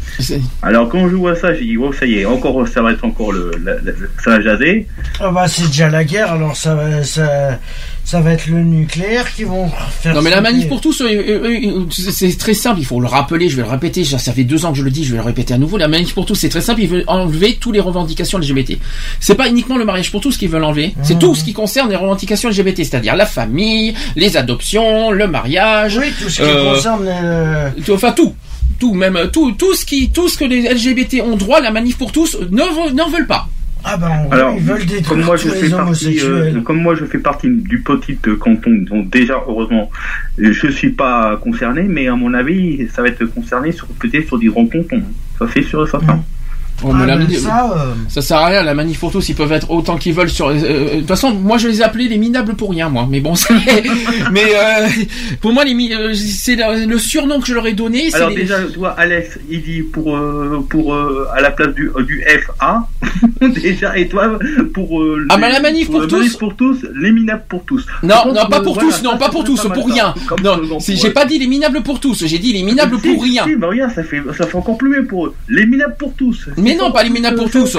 Alors 0.61 0.89
quand 0.89 1.07
je 1.09 1.15
vois 1.15 1.35
ça, 1.35 1.53
j'ai 1.53 1.65
dit 1.65 1.77
oh 1.77 1.91
ça 1.93 2.05
y 2.05 2.19
est, 2.19 2.25
encore 2.25 2.67
ça 2.67 2.81
va 2.81 2.91
être 2.91 3.03
encore 3.03 3.31
le, 3.31 3.51
la- 3.63 3.73
la- 3.75 3.91
ça 4.23 4.31
va 4.31 4.41
jaser. 4.41 4.87
Ah 5.19 5.31
bah 5.31 5.47
c'est 5.47 5.67
déjà 5.67 5.89
la 5.89 6.03
guerre, 6.03 6.31
alors 6.33 6.55
ça 6.55 6.75
va, 6.75 7.03
ça, 7.03 7.59
ça 8.05 8.21
va 8.21 8.33
être 8.33 8.47
le 8.47 8.63
nucléaire 8.63 9.33
qui 9.33 9.43
vont 9.43 9.69
faire. 10.01 10.13
Non 10.13 10.21
mais 10.21 10.29
la 10.29 10.41
manif 10.41 10.67
pour 10.67 10.81
tous, 10.81 11.01
euh, 11.01 11.05
euh, 11.07 11.59
euh, 11.65 11.85
c'est 11.89 12.37
très 12.37 12.53
simple, 12.53 12.79
il 12.79 12.85
faut 12.85 12.99
le 12.99 13.07
rappeler, 13.07 13.49
je 13.49 13.55
vais 13.55 13.63
le 13.63 13.69
répéter, 13.69 14.03
ça 14.03 14.17
fait 14.33 14.43
deux 14.43 14.65
ans 14.65 14.71
que 14.71 14.77
je 14.77 14.83
le 14.83 14.91
dis, 14.91 15.03
je 15.03 15.11
vais 15.11 15.17
le 15.17 15.23
répéter 15.23 15.53
à 15.53 15.57
nouveau, 15.57 15.77
la 15.77 15.87
manif 15.87 16.13
pour 16.13 16.25
tous 16.25 16.35
c'est 16.35 16.49
très 16.49 16.61
simple, 16.61 16.81
ils 16.81 16.89
veulent 16.89 17.03
enlever 17.07 17.55
toutes 17.59 17.73
les 17.73 17.79
revendications 17.79 18.37
LGBT. 18.39 18.77
C'est 19.19 19.35
pas 19.35 19.47
uniquement 19.49 19.77
le 19.77 19.85
mariage 19.85 20.11
pour 20.11 20.21
tous 20.21 20.37
qu'ils 20.37 20.49
veulent 20.49 20.63
enlever, 20.63 20.93
c'est 21.01 21.15
Mmh. 21.15 21.19
tout 21.19 21.35
ce 21.35 21.43
qui 21.43 21.53
concerne 21.53 21.89
les 21.89 21.95
revendications 21.95 22.49
LGBT, 22.49 22.77
c'est-à-dire 22.83 23.15
la 23.15 23.25
famille, 23.25 23.93
les 24.15 24.37
adoptions, 24.37 25.11
le 25.11 25.27
mariage, 25.27 25.97
Oui, 25.97 26.11
tout 26.21 26.29
ce 26.29 26.41
qui 26.41 26.47
euh, 26.47 26.73
concerne 26.75 27.05
euh, 27.07 27.69
tout- 27.85 27.93
enfin 27.93 28.11
tout. 28.11 28.33
Tout, 28.83 28.93
même 28.93 29.17
tout, 29.31 29.53
tout 29.53 29.73
ce 29.75 29.85
qui, 29.85 30.11
tout 30.11 30.27
ce 30.27 30.37
que 30.37 30.43
les 30.43 30.61
LGBT 30.73 31.21
ont 31.23 31.37
droit, 31.37 31.61
la 31.61 31.71
manif 31.71 31.97
pour 31.97 32.11
tous 32.11 32.37
ne 32.51 32.61
veut- 32.63 32.93
n'en 32.93 33.07
veulent 33.09 33.27
pas. 33.27 33.47
Ah 33.85 33.95
bah 33.95 34.09
en 34.11 34.23
gros, 34.25 34.33
Alors, 34.33 34.53
ils 34.57 34.61
veulent 34.63 34.85
détruire 34.85 35.07
comme 35.07 35.21
moi 35.23 35.37
je 35.37 35.43
tous 35.43 35.49
fais 35.55 35.61
les 35.61 35.69
partie, 35.69 35.83
homosexuels. 35.83 36.57
euh, 36.57 36.61
comme 36.61 36.81
moi 36.81 36.93
je 36.95 37.05
fais 37.05 37.17
partie 37.19 37.47
du 37.49 37.79
petit 37.81 38.17
euh, 38.27 38.35
canton, 38.35 38.71
donc 38.89 39.09
déjà 39.09 39.35
heureusement, 39.47 39.89
euh, 40.41 40.51
je 40.51 40.67
suis 40.67 40.89
pas 40.89 41.37
concerné, 41.37 41.83
mais 41.83 42.07
à 42.07 42.15
mon 42.17 42.33
avis, 42.33 42.89
ça 42.93 43.01
va 43.01 43.07
être 43.07 43.23
concerné 43.25 43.71
sur 43.71 43.87
peut-être 43.87 44.27
sur 44.27 44.37
des 44.37 44.47
grands 44.47 44.65
cantons. 44.67 45.03
Ça 45.39 45.45
c'est 45.53 45.63
sûr 45.63 45.85
et 45.87 45.89
certain. 45.89 46.21
Oh, 46.85 46.91
mais 46.91 47.03
Ah, 47.03 47.15
la 47.15 47.37
ça, 47.39 47.73
euh, 47.77 47.93
ça 48.09 48.21
sert 48.21 48.37
à 48.37 48.47
rien, 48.47 48.63
la 48.63 48.73
manif 48.73 48.99
pour 48.99 49.11
tous, 49.11 49.29
ils 49.29 49.35
peuvent 49.35 49.51
être 49.53 49.71
autant 49.71 49.97
qu'ils 49.97 50.13
veulent 50.13 50.29
sur. 50.29 50.47
euh, 50.47 50.53
euh, 50.55 50.93
de 50.95 50.99
toute 50.99 51.07
façon, 51.07 51.31
moi 51.33 51.57
je 51.57 51.67
les 51.69 51.79
ai 51.79 51.83
appelés 51.83 52.07
les 52.09 52.17
minables 52.17 52.55
pour 52.55 52.71
rien, 52.71 52.89
moi. 52.89 53.07
Mais 53.09 53.19
bon, 53.21 53.35
c'est- 53.35 53.53
mais 54.31 54.43
euh, 54.55 54.87
pour 55.41 55.53
moi, 55.53 55.63
les 55.63 55.73
mi- 55.73 55.91
c'est 56.15 56.55
le, 56.57 56.97
surnom 56.97 57.39
que 57.39 57.47
je 57.47 57.53
leur 57.53 57.65
ai 57.67 57.73
donné. 57.73 58.09
Alors 58.13 58.29
les- 58.29 58.35
déjà, 58.35 58.57
tu 58.71 58.79
vois, 58.79 58.91
Alex, 58.91 59.39
il 59.49 59.61
dit 59.61 59.81
pour 59.81 60.15
euh, 60.15 60.65
pour 60.69 60.93
euh, 60.93 61.27
à 61.33 61.41
la 61.41 61.51
place 61.51 61.73
du 61.73 61.89
euh, 61.95 62.03
du 62.03 62.23
FA, 62.45 62.87
déjà, 63.41 63.97
et 63.97 64.07
toi 64.07 64.37
pour 64.73 65.01
euh, 65.01 65.25
Ah, 65.29 65.37
mais 65.37 65.51
la 65.51 65.59
manif 65.61 65.89
pour 65.89 66.01
la 66.01 66.07
tous 66.07 66.17
manif 66.17 66.37
pour 66.37 66.55
tous, 66.55 66.85
les 66.95 67.11
minables 67.11 67.43
pour 67.47 67.63
tous. 67.65 67.85
Non, 68.01 68.15
non, 68.33 68.45
pas 68.49 68.61
pour 68.61 68.73
voilà, 68.75 68.89
tous, 68.89 69.03
non, 69.03 69.11
ça, 69.11 69.17
pas 69.17 69.29
pour 69.29 69.43
tous, 69.43 69.61
pas 69.61 69.69
pour 69.69 69.87
rien. 69.87 70.13
comme 70.27 70.41
Non, 70.41 70.59
j'ai 70.79 71.11
pas 71.11 71.25
dit 71.25 71.39
les 71.39 71.47
minables 71.47 71.81
pour 71.81 71.99
tous, 71.99 72.25
j'ai 72.25 72.39
dit 72.39 72.53
les 72.53 72.63
minables 72.63 72.97
Si, 73.01 73.13
pour 73.13 73.23
rien. 73.23 73.43
Si, 73.45 73.55
bah 73.55 73.67
regarde, 73.67 73.91
ça 73.93 74.03
fait 74.03 74.21
ça 74.37 74.45
fait 74.47 74.55
encore 74.57 74.77
plus 74.77 74.89
mieux 74.89 75.05
pour 75.05 75.27
eux. 75.27 75.35
Les 75.49 75.65
minables 75.65 75.95
pour 75.97 76.13
tous. 76.15 76.47
Mais 76.63 76.75
non, 76.75 76.91
pas 76.91 77.03
les 77.03 77.09
minables 77.09 77.37
pour 77.37 77.51
tous. 77.51 77.77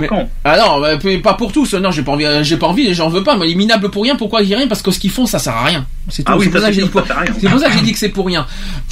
Mais- 0.00 0.06
ah 0.44 0.56
non, 0.58 0.80
bah, 0.80 0.90
pas 1.22 1.34
pour 1.34 1.52
tous. 1.52 1.74
Non, 1.74 1.90
j'ai 1.90 2.02
pas 2.02 2.12
envie, 2.12 2.24
j'ai 2.42 2.56
pas 2.56 2.66
envie, 2.68 2.92
j'en 2.94 3.08
veux 3.08 3.22
pas. 3.22 3.36
Mais 3.36 3.46
les 3.46 3.54
minables 3.54 3.90
pour 3.90 4.02
rien, 4.04 4.16
pourquoi 4.16 4.40
rien? 4.40 4.66
Parce 4.68 4.82
que 4.82 4.90
ce 4.90 4.98
qu'ils 4.98 5.10
font, 5.10 5.26
ça 5.26 5.38
sert 5.38 5.54
à 5.56 5.64
rien. 5.64 5.86
C'est 6.08 6.24
tout. 6.24 6.32
Ah 6.34 6.36
oui, 6.38 6.46
pour 6.48 6.54
ça, 6.60 6.66
ça 6.66 6.66
que 6.68 6.72
j'ai 6.74 6.82
dit 6.82 6.88
sûr, 6.88 6.92
pour- 6.92 7.00
ça 7.02 7.06
sert 7.08 7.18
à 7.18 7.20
rien. 7.20 7.32
c'est 7.40 7.48
pour 7.48 7.58
ça 7.60 7.66
que 7.68 7.72
j'ai 7.74 7.80
dit 7.84 7.92
que 7.92 7.98
c'est 7.98 8.08
pour 8.08 8.26
rien. 8.26 8.46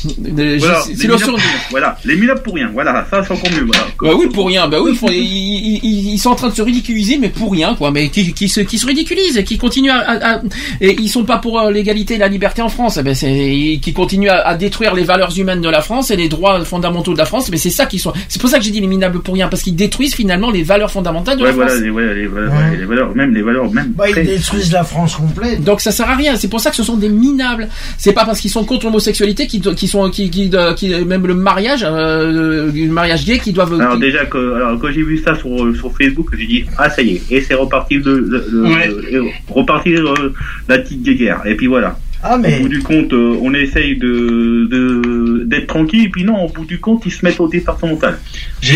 Voilà, 0.04 0.80
C'est 0.82 0.92
le 0.92 0.96
minables 0.98 1.18
sur- 1.18 1.28
pour 1.28 1.36
rien. 1.38 1.44
Voilà, 1.70 1.98
les 2.04 2.16
minables 2.16 2.42
pour 2.42 2.54
rien. 2.54 2.70
Voilà, 2.72 3.06
ça 3.10 3.22
c'est 3.24 3.32
encore 3.32 3.50
mieux. 3.50 3.66
Voilà. 3.66 3.82
Bah 4.00 4.10
oui, 4.18 4.26
pour 4.32 4.46
rien. 4.46 4.68
Bah 4.68 4.78
oui, 4.80 4.92
ils, 4.94 4.98
font- 4.98 5.08
ils, 5.10 5.16
ils- 5.18 5.80
ils- 5.82 6.12
ils 6.14 6.18
sont 6.18 6.30
en 6.30 6.34
train 6.34 6.48
de 6.48 6.54
se 6.54 6.62
ridiculiser, 6.62 7.18
mais 7.18 7.28
pour 7.28 7.52
rien, 7.52 7.74
quoi. 7.74 7.90
Mais 7.90 8.08
qui, 8.08 8.32
qui 8.32 8.48
se, 8.48 8.60
qui 8.60 8.78
se 8.78 8.86
ridiculisent 8.86 9.36
et 9.36 9.44
qui 9.44 9.58
continuent 9.58 9.90
à, 9.90 9.98
à- 9.98 10.34
à- 10.36 10.40
et 10.80 10.96
ils 10.98 11.08
sont 11.08 11.24
pas 11.24 11.38
pour 11.38 11.60
euh, 11.60 11.70
l'égalité 11.70 12.14
et 12.14 12.18
la 12.18 12.28
liberté 12.28 12.62
en 12.62 12.68
France. 12.68 12.96
Eh 12.98 13.02
ben 13.02 13.14
qui 13.14 13.92
continuent 13.92 14.28
à, 14.30 14.40
à 14.46 14.54
détruire 14.56 14.94
les 14.94 15.04
valeurs 15.04 15.36
humaines 15.38 15.60
de 15.60 15.68
la 15.68 15.82
France 15.82 16.10
et 16.10 16.16
les 16.16 16.28
droits 16.28 16.64
fondamentaux 16.64 17.12
de 17.12 17.18
la 17.18 17.26
France. 17.26 17.50
Mais 17.50 17.56
c'est 17.56 17.70
ça 17.70 17.86
qui 17.86 17.98
sont. 17.98 18.12
C'est 18.28 18.40
pour 18.40 18.48
ça 18.50 18.58
que 18.58 18.64
j'ai 18.64 18.70
dit 18.70 18.80
les 18.80 18.86
minables 18.86 19.20
pour 19.20 19.34
rien, 19.34 19.48
parce 19.48 19.62
qu'ils 19.62 19.76
détruisent 19.76 20.14
finalement 20.14 20.50
les 20.50 20.62
valeurs 20.62 20.90
fondamentales 20.90 21.36
de 21.36 21.42
Ouais, 21.42 21.48
la 21.48 21.54
voilà, 21.54 21.70
France. 21.70 21.82
les, 21.82 21.90
ouais, 21.90 22.14
les 22.14 22.26
valeurs, 22.26 22.52
ouais, 22.52 22.76
les 22.76 22.84
valeurs, 22.86 23.14
même 23.14 23.34
les 23.34 23.42
valeurs, 23.42 23.70
même. 23.72 23.92
bah, 23.96 24.08
ils 24.08 24.14
détruisent 24.14 24.72
la 24.72 24.84
France 24.84 25.16
complète. 25.16 25.62
Donc 25.64 25.80
ça 25.80 25.90
sert 25.92 26.08
à 26.08 26.14
rien. 26.14 26.36
C'est 26.36 26.48
pour 26.48 26.60
ça 26.60 26.70
que 26.70 26.76
ce 26.76 26.82
sont 26.82 26.96
des 27.00 27.08
minables. 27.08 27.68
C'est 27.98 28.12
pas 28.12 28.24
parce 28.24 28.38
qu'ils 28.40 28.50
sont 28.50 28.64
contre 28.64 28.84
l'homosexualité 28.86 29.46
qu'ils 29.48 29.62
qui 29.74 29.88
sont 29.88 30.08
qui, 30.10 30.30
qui, 30.30 30.50
qui- 30.76 31.04
même 31.04 31.26
le 31.26 31.34
mariage, 31.34 31.84
euh, 31.88 32.70
le 32.72 32.86
mariage 32.92 33.24
gay, 33.24 33.38
qui 33.38 33.52
doivent. 33.52 33.74
Alors 33.80 33.94
qui- 33.94 34.00
déjà 34.00 34.24
que 34.26 34.54
alors 34.54 34.78
quand 34.80 34.92
j'ai 34.92 35.02
vu 35.02 35.18
ça 35.18 35.34
sur, 35.34 35.48
sur 35.76 35.90
Facebook, 35.96 36.28
j'ai 36.38 36.46
dit 36.46 36.64
ah 36.78 36.88
ça 36.88 37.02
y 37.02 37.16
est 37.16 37.22
et 37.30 37.40
c'est 37.40 37.54
reparti 37.54 37.98
de, 37.98 38.02
de- 38.02 38.46
de- 38.52 38.62
Ouais. 38.62 38.88
de- 38.88 39.24
reparti 39.48 39.94
euh, 39.94 40.30
la 40.68 40.78
petite 40.78 41.02
guerre 41.02 41.40
et 41.44 41.54
puis 41.56 41.66
voilà. 41.66 41.98
Ah 42.22 42.36
mais 42.36 42.58
Au 42.58 42.62
bout 42.64 42.68
du 42.68 42.82
compte, 42.82 43.12
euh, 43.14 43.38
on 43.42 43.54
essaye 43.54 43.96
de 43.96 44.66
de- 44.70 45.44
d'être 45.46 45.66
tranquille 45.68 46.04
et 46.04 46.08
puis 46.10 46.24
non, 46.24 46.44
au 46.44 46.48
bout 46.48 46.66
du 46.66 46.78
compte, 46.78 47.02
ils 47.06 47.10
se 47.12 47.24
mettent 47.24 47.40
au 47.40 47.48
départemental. 47.48 48.18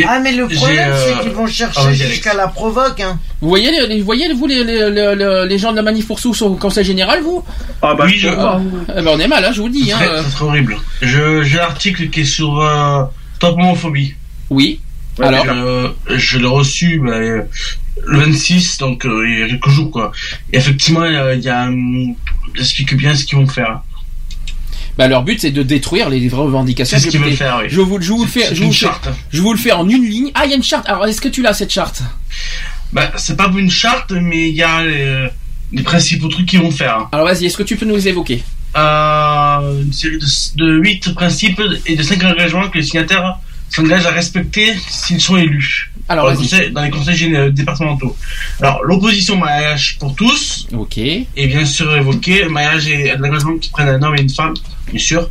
ah 0.08 0.18
mais 0.20 0.32
le 0.32 0.48
problème 0.48 0.90
euh, 0.92 1.06
c'est 1.06 1.20
qu'ils 1.23 1.32
vont 1.32 1.47
chercher 1.47 1.81
ah, 1.82 1.89
Alex. 1.89 2.06
jusqu'à 2.08 2.32
la 2.34 2.48
provoque. 2.48 3.00
Hein. 3.00 3.18
Vous 3.42 3.48
voyez, 3.50 3.70
les, 3.70 3.86
les- 3.86 3.98
vous 4.00 4.05
voyez 4.06 4.32
vous 4.32 4.47
les, 4.47 4.64
les, 4.64 4.90
les, 4.90 5.14
les- 5.14 5.47
les 5.47 5.58
gens 5.58 5.73
de 5.73 5.76
la 5.76 5.82
manif 5.82 6.06
pour 6.06 6.20
tous 6.20 6.40
au 6.42 6.55
Conseil 6.55 6.84
général, 6.84 7.20
vous? 7.23 7.44
Ah 7.82 7.94
bah 7.94 8.05
Oui, 8.06 8.14
je 8.16 8.28
vois. 8.28 8.60
Eh 8.89 9.02
ben, 9.02 9.08
on 9.12 9.18
est 9.18 9.28
mal, 9.28 9.44
hein, 9.44 9.50
je 9.52 9.60
vous 9.60 9.66
le 9.66 9.73
dis. 9.74 9.86
C'est 9.90 9.92
Hein. 9.92 10.24
horrible. 10.40 10.76
J'ai 11.02 11.56
l'article 11.56 12.08
qui 12.08 12.20
est 12.20 12.24
sur 12.24 12.58
euh, 12.60 13.02
Top 13.39 13.56
Homophobie. 13.58 14.14
Alors 15.20 15.47
je, 15.47 16.17
je 16.17 16.39
l'ai 16.39 16.47
reçu 16.47 17.01
bah, 17.05 17.12
euh, 17.12 17.43
le 18.07 18.18
26, 18.18 18.78
donc 18.78 19.07
euh, 19.07 19.28
il 19.28 19.39
y 19.39 19.43
a 19.43 19.49
quelques 19.49 19.68
jours 19.68 19.91
quoi. 19.91 20.12
Et 20.52 20.57
effectivement, 20.59 21.05
il 21.05 21.41
y 21.41 21.49
a, 21.49 21.65
hum, 21.67 22.15
j'explique 22.55 22.97
bien 22.97 23.15
ce 23.15 23.25
qu'ils 23.25 23.39
vont 23.39 23.47
faire. 23.47 23.83
Bah, 24.99 25.09
leur 25.09 25.23
but 25.23 25.41
c'est 25.41 25.51
de 25.51 25.62
détruire 25.62 26.09
les 26.09 26.26
vraies 26.28 26.43
revendications. 26.43 26.99
C'est 26.99 27.05
ce 27.07 27.10
qu'ils 27.10 27.20
veulent 27.20 27.33
faire, 27.33 27.59
oui. 27.62 27.67
Je 27.68 27.81
vous, 27.81 28.01
je 28.01 28.12
vous 28.12 28.25
le 28.25 28.31
fais, 28.31 28.55
je 28.55 28.62
vous 28.62 28.68
le 28.68 28.75
fais, 28.75 28.86
charte. 28.86 29.09
je 29.33 29.41
vous 29.41 29.52
le 29.52 29.59
fais 29.59 29.73
en 29.73 29.89
une 29.89 30.05
ligne. 30.05 30.31
Ah, 30.34 30.44
il 30.44 30.51
y 30.51 30.55
a 30.55 30.57
une 30.57 30.62
charte. 30.62 30.89
Alors, 30.89 31.07
est-ce 31.07 31.20
que 31.20 31.28
tu 31.28 31.43
l'as 31.43 31.55
cette 31.55 31.73
charte? 31.73 32.02
Bah, 32.93 33.10
c'est 33.17 33.36
pas 33.36 33.51
une 33.57 33.70
charte, 33.70 34.12
mais 34.12 34.49
il 34.51 34.55
y 34.55 34.62
a 34.62 34.84
les, 34.84 35.28
les 35.73 35.83
principaux 35.83 36.28
trucs 36.28 36.47
qu'ils 36.47 36.60
vont 36.60 36.70
faire. 36.70 37.09
Alors, 37.12 37.26
vas-y, 37.26 37.47
est-ce 37.47 37.57
que 37.57 37.65
tu 37.65 37.76
peux 37.76 37.86
nous 37.86 37.97
les 37.97 38.09
évoquer? 38.09 38.43
Euh, 38.76 39.83
une 39.83 39.93
série 39.93 40.18
de, 40.18 40.65
de 40.65 40.78
8 40.78 41.15
principes 41.15 41.60
et 41.86 41.94
de 41.97 42.02
5 42.02 42.23
engagements 42.25 42.68
que 42.68 42.78
les 42.78 42.84
signataires 42.84 43.39
s'engagent 43.75 44.07
à 44.07 44.11
respecter 44.11 44.75
s'ils 44.89 45.20
sont 45.20 45.36
élus. 45.36 45.91
Alors, 46.09 46.27
dans, 46.27 46.31
les 46.33 46.36
conseils, 46.36 46.70
dans 46.70 46.83
les 46.83 46.91
conseils 46.91 47.17
généraux 47.17 47.51
départementaux. 47.51 48.17
Alors, 48.61 48.85
l'opposition 48.85 49.36
mariage 49.36 49.97
pour 49.99 50.15
tous. 50.15 50.69
Ok. 50.73 50.99
Et 50.99 51.47
bien 51.47 51.65
sûr 51.65 51.97
évoqué, 51.97 52.44
mariage 52.47 52.89
et 52.89 53.17
l'engagement 53.17 53.59
qui 53.59 53.70
prennent 53.70 53.89
un 53.89 54.03
homme 54.03 54.15
et 54.17 54.23
une 54.23 54.31
femme, 54.31 54.55
bien 54.86 54.99
sûr. 55.01 55.28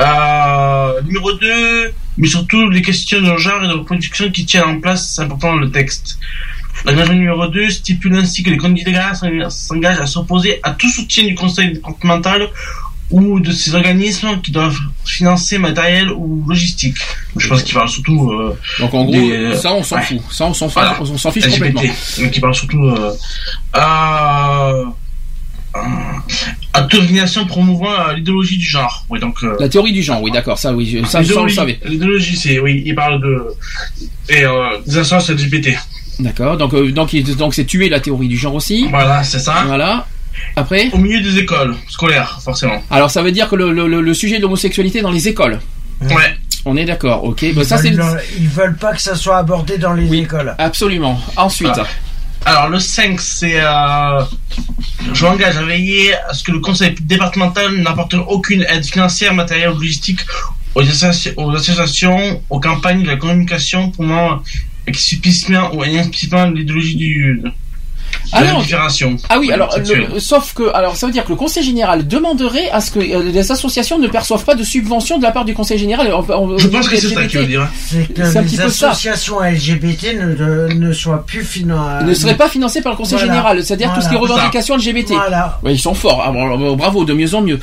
Euh, 0.00 1.02
numéro 1.02 1.32
2, 1.32 1.92
mais 2.18 2.28
surtout 2.28 2.68
les 2.70 2.82
questions 2.82 3.20
de 3.20 3.36
genre 3.36 3.64
et 3.64 3.68
de 3.68 3.72
reproduction 3.72 4.30
qui 4.30 4.46
tiennent 4.46 4.64
en 4.64 4.80
place, 4.80 5.14
c'est 5.14 5.22
important 5.22 5.54
dans 5.54 5.60
le 5.60 5.70
texte. 5.70 6.18
L'engagement 6.84 7.14
numéro 7.14 7.46
2 7.48 7.70
stipule 7.70 8.14
ainsi 8.14 8.42
que 8.42 8.50
les 8.50 8.56
candidats 8.56 9.12
s'engagent 9.48 10.00
à 10.00 10.06
s'opposer 10.06 10.60
à 10.62 10.70
tout 10.70 10.88
soutien 10.88 11.24
du 11.24 11.34
conseil 11.34 11.72
départemental 11.72 12.48
ou 13.10 13.40
de 13.40 13.50
ces 13.52 13.74
organismes 13.74 14.40
qui 14.42 14.50
doivent 14.52 14.78
financer 15.04 15.58
matériel 15.58 16.10
ou 16.12 16.44
logistique. 16.48 16.96
Je 17.36 17.48
pense 17.48 17.62
qu'il 17.64 17.74
parle 17.74 17.88
surtout. 17.88 18.30
euh, 18.30 18.56
Donc, 18.78 18.94
en 18.94 19.04
gros, 19.04 19.12
des- 19.12 19.54
ça, 19.56 19.72
on 19.74 19.82
s'en 19.82 19.96
ouais. 19.96 20.02
fout. 20.02 20.20
Ça, 20.30 20.44
on 20.46 20.54
s'en 20.54 20.68
fout. 20.68 20.74
Voilà. 20.82 20.96
On 21.00 21.18
s'en 21.18 21.30
fiche 21.32 21.44
LGBT. 21.46 21.58
complètement. 21.74 21.82
Donc 22.24 22.36
il 22.36 22.40
parle 22.40 22.54
surtout 22.54 22.84
euh, 22.84 23.12
à, 23.72 24.70
à 26.72 26.82
organisation 26.82 27.46
promouvant 27.46 27.90
euh, 27.92 28.14
l'idéologie 28.14 28.58
du 28.58 28.64
genre. 28.64 29.04
Oui, 29.08 29.20
donc 29.20 29.36
euh, 29.42 29.56
La 29.60 29.68
théorie 29.68 29.92
du 29.92 30.02
genre, 30.02 30.22
oui, 30.22 30.30
d'accord, 30.30 30.58
ça, 30.58 30.72
oui, 30.72 30.86
je- 30.86 31.04
ça, 31.06 31.22
ça, 31.24 31.32
on 31.36 31.44
le 31.44 31.48
savait. 31.50 31.78
L'idéologie, 31.84 32.36
c'est 32.36 32.58
oui, 32.58 32.82
il 32.84 32.94
parle 32.94 33.20
de 33.20 33.44
et 34.28 34.44
euh, 34.44 34.78
des 34.86 34.98
instances 34.98 35.30
LGBT. 35.30 35.70
D'accord, 36.20 36.56
donc, 36.56 36.74
euh, 36.74 36.90
donc, 36.92 37.14
donc 37.36 37.54
c'est 37.54 37.64
tuer 37.64 37.88
la 37.88 37.98
théorie 38.00 38.28
du 38.28 38.36
genre 38.36 38.54
aussi. 38.54 38.86
Voilà, 38.90 39.22
c'est 39.24 39.38
ça. 39.38 39.64
Voilà. 39.66 40.06
Après 40.56 40.88
Au 40.92 40.98
milieu 40.98 41.20
des 41.20 41.38
écoles 41.38 41.74
scolaires, 41.88 42.40
forcément. 42.42 42.82
Alors, 42.90 43.10
ça 43.10 43.22
veut 43.22 43.32
dire 43.32 43.48
que 43.48 43.56
le, 43.56 43.72
le, 44.00 44.14
sujet 44.14 44.36
de 44.36 44.42
l'homosexualité 44.42 45.00
dans 45.02 45.10
les 45.10 45.28
écoles. 45.28 45.60
Ouais. 46.02 46.36
On 46.64 46.76
est 46.76 46.84
d'accord, 46.84 47.24
ok. 47.24 47.42
Ils, 47.42 47.54
Bah, 47.54 47.64
ça, 47.64 47.78
c'est. 47.78 47.90
veulent, 47.90 48.20
ils 48.38 48.48
veulent 48.48 48.76
pas 48.76 48.92
que 48.94 49.00
ça 49.00 49.14
soit 49.14 49.38
abordé 49.38 49.78
dans 49.78 49.92
les 49.94 50.12
écoles. 50.14 50.54
Absolument. 50.58 51.20
Ensuite. 51.36 51.68
Voilà. 51.68 51.88
Alors 52.46 52.68
le 52.70 52.78
5, 52.80 53.20
c'est 53.20 53.60
euh, 53.60 54.22
je 55.12 55.24
m'engage 55.26 55.58
à 55.58 55.62
veiller 55.62 56.14
à 56.14 56.32
ce 56.32 56.42
que 56.42 56.52
le 56.52 56.60
conseil 56.60 56.94
départemental 57.02 57.76
n'apporte 57.76 58.14
aucune 58.14 58.62
aide 58.70 58.84
financière, 58.84 59.34
matérielle 59.34 59.70
ou 59.70 59.74
logistique 59.74 60.20
aux, 60.74 60.82
associ- 60.82 61.34
aux 61.36 61.54
associations, 61.54 62.42
aux 62.48 62.58
campagnes 62.58 63.02
de 63.02 63.08
la 63.08 63.16
communication 63.16 63.90
pour 63.90 64.04
moi 64.04 64.42
explicitement 64.86 65.74
ou 65.74 65.82
implicitement 65.82 66.46
l'idéologie 66.46 66.96
du 66.96 67.42
Ah 68.32 68.42
la 68.44 68.52
non. 68.52 68.60
Ah 69.28 69.38
oui, 69.40 69.50
alors, 69.50 69.76
le- 69.76 70.20
sauf 70.20 70.54
que, 70.54 70.72
alors, 70.74 70.94
ça 70.96 71.06
veut 71.06 71.12
dire 71.12 71.24
que 71.24 71.30
le 71.30 71.36
Conseil 71.36 71.64
général 71.64 72.06
demanderait 72.06 72.70
à 72.70 72.80
ce 72.80 72.90
que 72.92 73.00
euh, 73.00 73.22
les 73.24 73.50
associations 73.50 73.98
ne 73.98 74.06
perçoivent 74.06 74.44
pas 74.44 74.54
de 74.54 74.62
subventions 74.62 75.18
de 75.18 75.22
la 75.24 75.32
part 75.32 75.44
du 75.44 75.52
Conseil 75.54 75.78
général. 75.78 76.12
en- 76.12 76.20
en- 76.20 76.58
Je 76.58 76.68
pense 76.68 76.88
que 76.88 76.96
c'est 76.96 77.08
ça 77.12 77.24
qu'il 77.26 77.40
veut 77.40 77.46
dire. 77.46 77.68
C'est 77.88 78.12
que 78.12 78.24
C'est 78.24 78.38
un 78.38 78.42
les 78.42 78.46
petit 78.48 78.56
peu 78.56 78.68
ça. 78.68 78.90
associations 78.90 79.42
LGBT 79.42 80.14
ne, 80.14 80.34
de- 80.34 80.74
ne 80.74 80.92
soient 80.92 81.24
plus 81.26 81.44
financées. 81.44 82.04
ne 82.04 82.14
serait 82.14 82.36
pas 82.36 82.48
financé 82.48 82.80
par 82.82 82.92
le 82.92 82.98
Conseil 82.98 83.18
Voilà. 83.18 83.32
général, 83.32 83.64
c'est-à-dire 83.64 83.92
tout 83.94 84.00
ce 84.00 84.08
qui 84.08 84.14
est 84.14 84.18
Voilà. 84.18 84.34
revendications 84.34 84.76
LGBT. 84.76 85.10
Voilà. 85.14 85.58
Ouais, 85.64 85.74
ils 85.74 85.78
sont 85.78 85.94
forts, 85.94 86.22
Ah, 86.24 86.30
bon, 86.30 86.56
bon, 86.56 86.76
bravo, 86.76 87.04
de 87.04 87.12
mieux 87.14 87.34
en 87.34 87.40
mieux. 87.42 87.58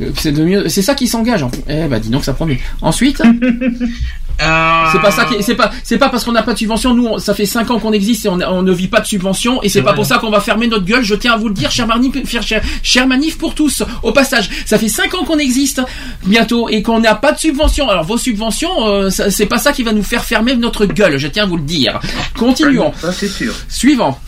Euh, 0.00 0.10
C'est 0.16 0.32
de 0.32 0.42
mieux, 0.44 0.68
c'est 0.68 0.82
ça 0.82 0.94
qui 0.94 1.06
s'engage. 1.06 1.42
en- 1.42 1.50
Eh 1.68 1.86
bah 1.86 1.98
dis 2.00 2.08
donc 2.08 2.24
ça 2.24 2.32
promet. 2.32 2.58
Ensuite, 2.82 3.22
Euh, 4.42 4.84
c'est 4.92 5.00
pas 5.00 5.10
ça 5.10 5.24
qui, 5.26 5.42
c'est 5.42 5.54
pas, 5.54 5.70
c'est 5.84 5.98
pas 5.98 6.08
parce 6.08 6.24
qu'on 6.24 6.32
n'a 6.32 6.42
pas 6.42 6.54
de 6.54 6.58
subvention. 6.58 6.94
Nous, 6.94 7.06
on- 7.06 7.18
ça 7.18 7.34
fait 7.34 7.46
5 7.46 7.70
ans 7.70 7.78
qu'on 7.78 7.92
existe 7.92 8.24
et 8.24 8.28
on, 8.28 8.40
on 8.40 8.62
ne 8.62 8.72
vit 8.72 8.88
pas 8.88 9.00
de 9.00 9.06
subvention 9.06 9.62
et 9.62 9.68
c'est 9.68 9.82
pas 9.82 9.90
vrai. 9.90 9.96
pour 9.96 10.06
ça 10.06 10.18
qu'on 10.18 10.30
va 10.30 10.40
fermer 10.40 10.66
notre 10.66 10.84
gueule. 10.84 11.02
Je 11.04 11.14
tiens 11.14 11.32
à 11.34 11.36
vous 11.36 11.48
le 11.48 11.54
dire, 11.54 11.70
cher 11.70 11.86
manif, 11.86 12.12
cher, 12.42 12.62
cher, 12.82 13.06
manif 13.06 13.36
pour 13.38 13.54
tous. 13.54 13.82
Au 14.02 14.12
passage, 14.12 14.48
ça 14.66 14.78
fait 14.78 14.88
5 14.88 15.14
ans 15.14 15.24
qu'on 15.24 15.38
existe 15.38 15.82
bientôt 16.24 16.68
et 16.68 16.82
qu'on 16.82 17.00
n'a 17.00 17.14
pas 17.14 17.32
de 17.32 17.38
subvention. 17.38 17.88
Alors 17.88 18.04
vos 18.04 18.18
subventions, 18.18 18.86
euh, 18.88 19.10
c'est 19.10 19.46
pas 19.46 19.58
ça 19.58 19.72
qui 19.72 19.82
va 19.82 19.92
nous 19.92 20.02
faire 20.02 20.24
fermer 20.24 20.54
notre 20.56 20.86
gueule. 20.86 21.18
Je 21.18 21.26
tiens 21.28 21.44
à 21.44 21.46
vous 21.46 21.56
le 21.56 21.62
dire. 21.64 22.00
Continuons. 22.36 22.92
Ça 23.00 23.12
c'est 23.12 23.28
sûr. 23.28 23.54
Suivant. 23.68 24.18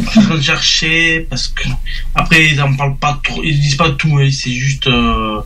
Je 0.00 0.10
suis 0.10 0.18
en 0.20 0.22
train 0.22 0.34
de 0.36 0.40
chercher 0.42 1.26
parce 1.30 1.46
que 1.48 1.62
après 2.14 2.46
ils 2.50 2.60
en 2.60 2.72
parlent 2.74 2.96
pas 2.96 3.20
trop, 3.22 3.40
ils 3.44 3.58
disent 3.60 3.76
pas 3.76 3.90
tout, 3.90 4.18
hein, 4.20 4.28
c'est 4.32 4.50
juste. 4.52 4.86
euh, 4.88 5.38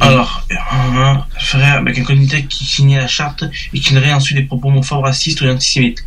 Alors, 0.00 0.46
euh, 0.50 1.14
ferait 1.38 1.64
avec 1.64 1.98
un 1.98 2.04
candidat 2.04 2.40
qui 2.42 2.64
signait 2.64 2.98
la 2.98 3.06
charte 3.06 3.44
et 3.72 3.80
qui 3.80 3.94
n'aurait 3.94 4.12
ensuite 4.12 4.36
des 4.36 4.44
propos 4.44 4.68
homophobes, 4.68 5.04
racistes 5.04 5.40
ou 5.40 5.46
antisémites. 5.46 6.04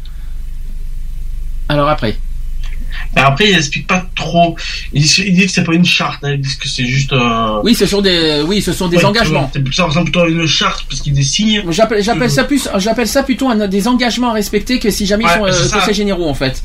Alors 1.70 1.90
après. 1.90 2.18
Mais 3.16 3.22
après, 3.22 3.50
ils 3.50 3.56
expliquent 3.58 3.88
pas 3.88 4.06
trop. 4.16 4.56
Ils 4.94 5.02
disent, 5.02 5.18
ils 5.20 5.34
disent 5.34 5.46
que 5.48 5.52
c'est 5.52 5.64
pas 5.64 5.74
une 5.74 5.86
charte, 5.86 6.24
hein, 6.24 6.32
ils 6.34 6.42
disent 6.42 6.56
que 6.56 6.68
c'est 6.70 6.86
juste. 6.86 7.12
euh, 7.14 7.60
Oui, 7.64 7.76
ce 7.76 7.86
sont 7.86 8.02
des, 8.02 8.42
oui, 8.48 8.62
ce 8.62 8.72
sont 8.74 8.88
des 8.88 8.98
ouais, 8.98 9.06
engagements. 9.06 9.52
vois, 9.54 9.72
Ça 9.74 9.84
ressemble 9.86 10.06
plutôt 10.06 10.22
à 10.22 10.30
une 10.30 10.46
charte 10.48 10.86
parce 10.90 11.02
qu'ils 11.02 11.14
des 11.14 11.24
signes. 11.24 11.64
J'appelle, 11.70 12.04
j'appelle 12.04 12.32
ça 12.32 12.44
plus, 12.46 12.68
j'appelle 12.78 13.08
ça 13.08 13.24
plutôt 13.24 13.50
un, 13.50 13.68
des 13.68 13.88
engagements 13.88 14.30
à 14.30 14.34
respecter 14.34 14.80
que 14.80 14.90
si 14.90 15.06
jamais 15.06 15.26
Ouais, 15.26 15.32
ils 15.36 15.40
sont 15.40 15.46
euh, 15.46 15.52
c'est 15.52 15.74
conseils 15.78 15.94
généraux 15.94 16.28
en 16.30 16.34
fait. 16.34 16.62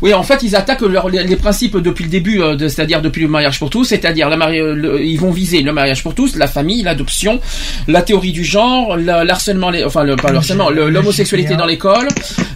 Oui, 0.00 0.14
en 0.14 0.22
fait, 0.22 0.42
ils 0.44 0.54
attaquent 0.54 0.82
leur- 0.82 1.08
les, 1.08 1.24
les 1.24 1.36
principes 1.36 1.76
depuis 1.78 2.04
le 2.04 2.10
début, 2.10 2.40
euh, 2.40 2.54
de- 2.54 2.68
c'est-à-dire 2.68 3.02
depuis 3.02 3.22
le 3.22 3.28
mariage 3.28 3.58
pour 3.58 3.68
tous, 3.70 3.84
c'est-à-dire 3.84 4.28
la 4.28 4.36
mari- 4.36 4.60
euh, 4.60 4.74
le- 4.74 5.02
ils 5.04 5.18
vont 5.18 5.32
viser 5.32 5.62
le 5.62 5.72
mariage 5.72 6.02
pour 6.04 6.14
tous, 6.14 6.36
la 6.36 6.46
famille, 6.46 6.82
l'adoption, 6.82 7.40
la 7.88 8.02
théorie 8.02 8.32
du 8.32 8.44
genre, 8.44 8.96
la- 8.96 9.24
l'harcèlement, 9.24 9.70
les- 9.70 9.82
enfin 9.84 10.04
le, 10.04 10.14
pas 10.16 10.30
le 10.30 10.36
harcèlement, 10.36 10.70
le- 10.70 10.88
l'homosexualité 10.90 11.56
dans 11.56 11.66
l'école, 11.66 12.06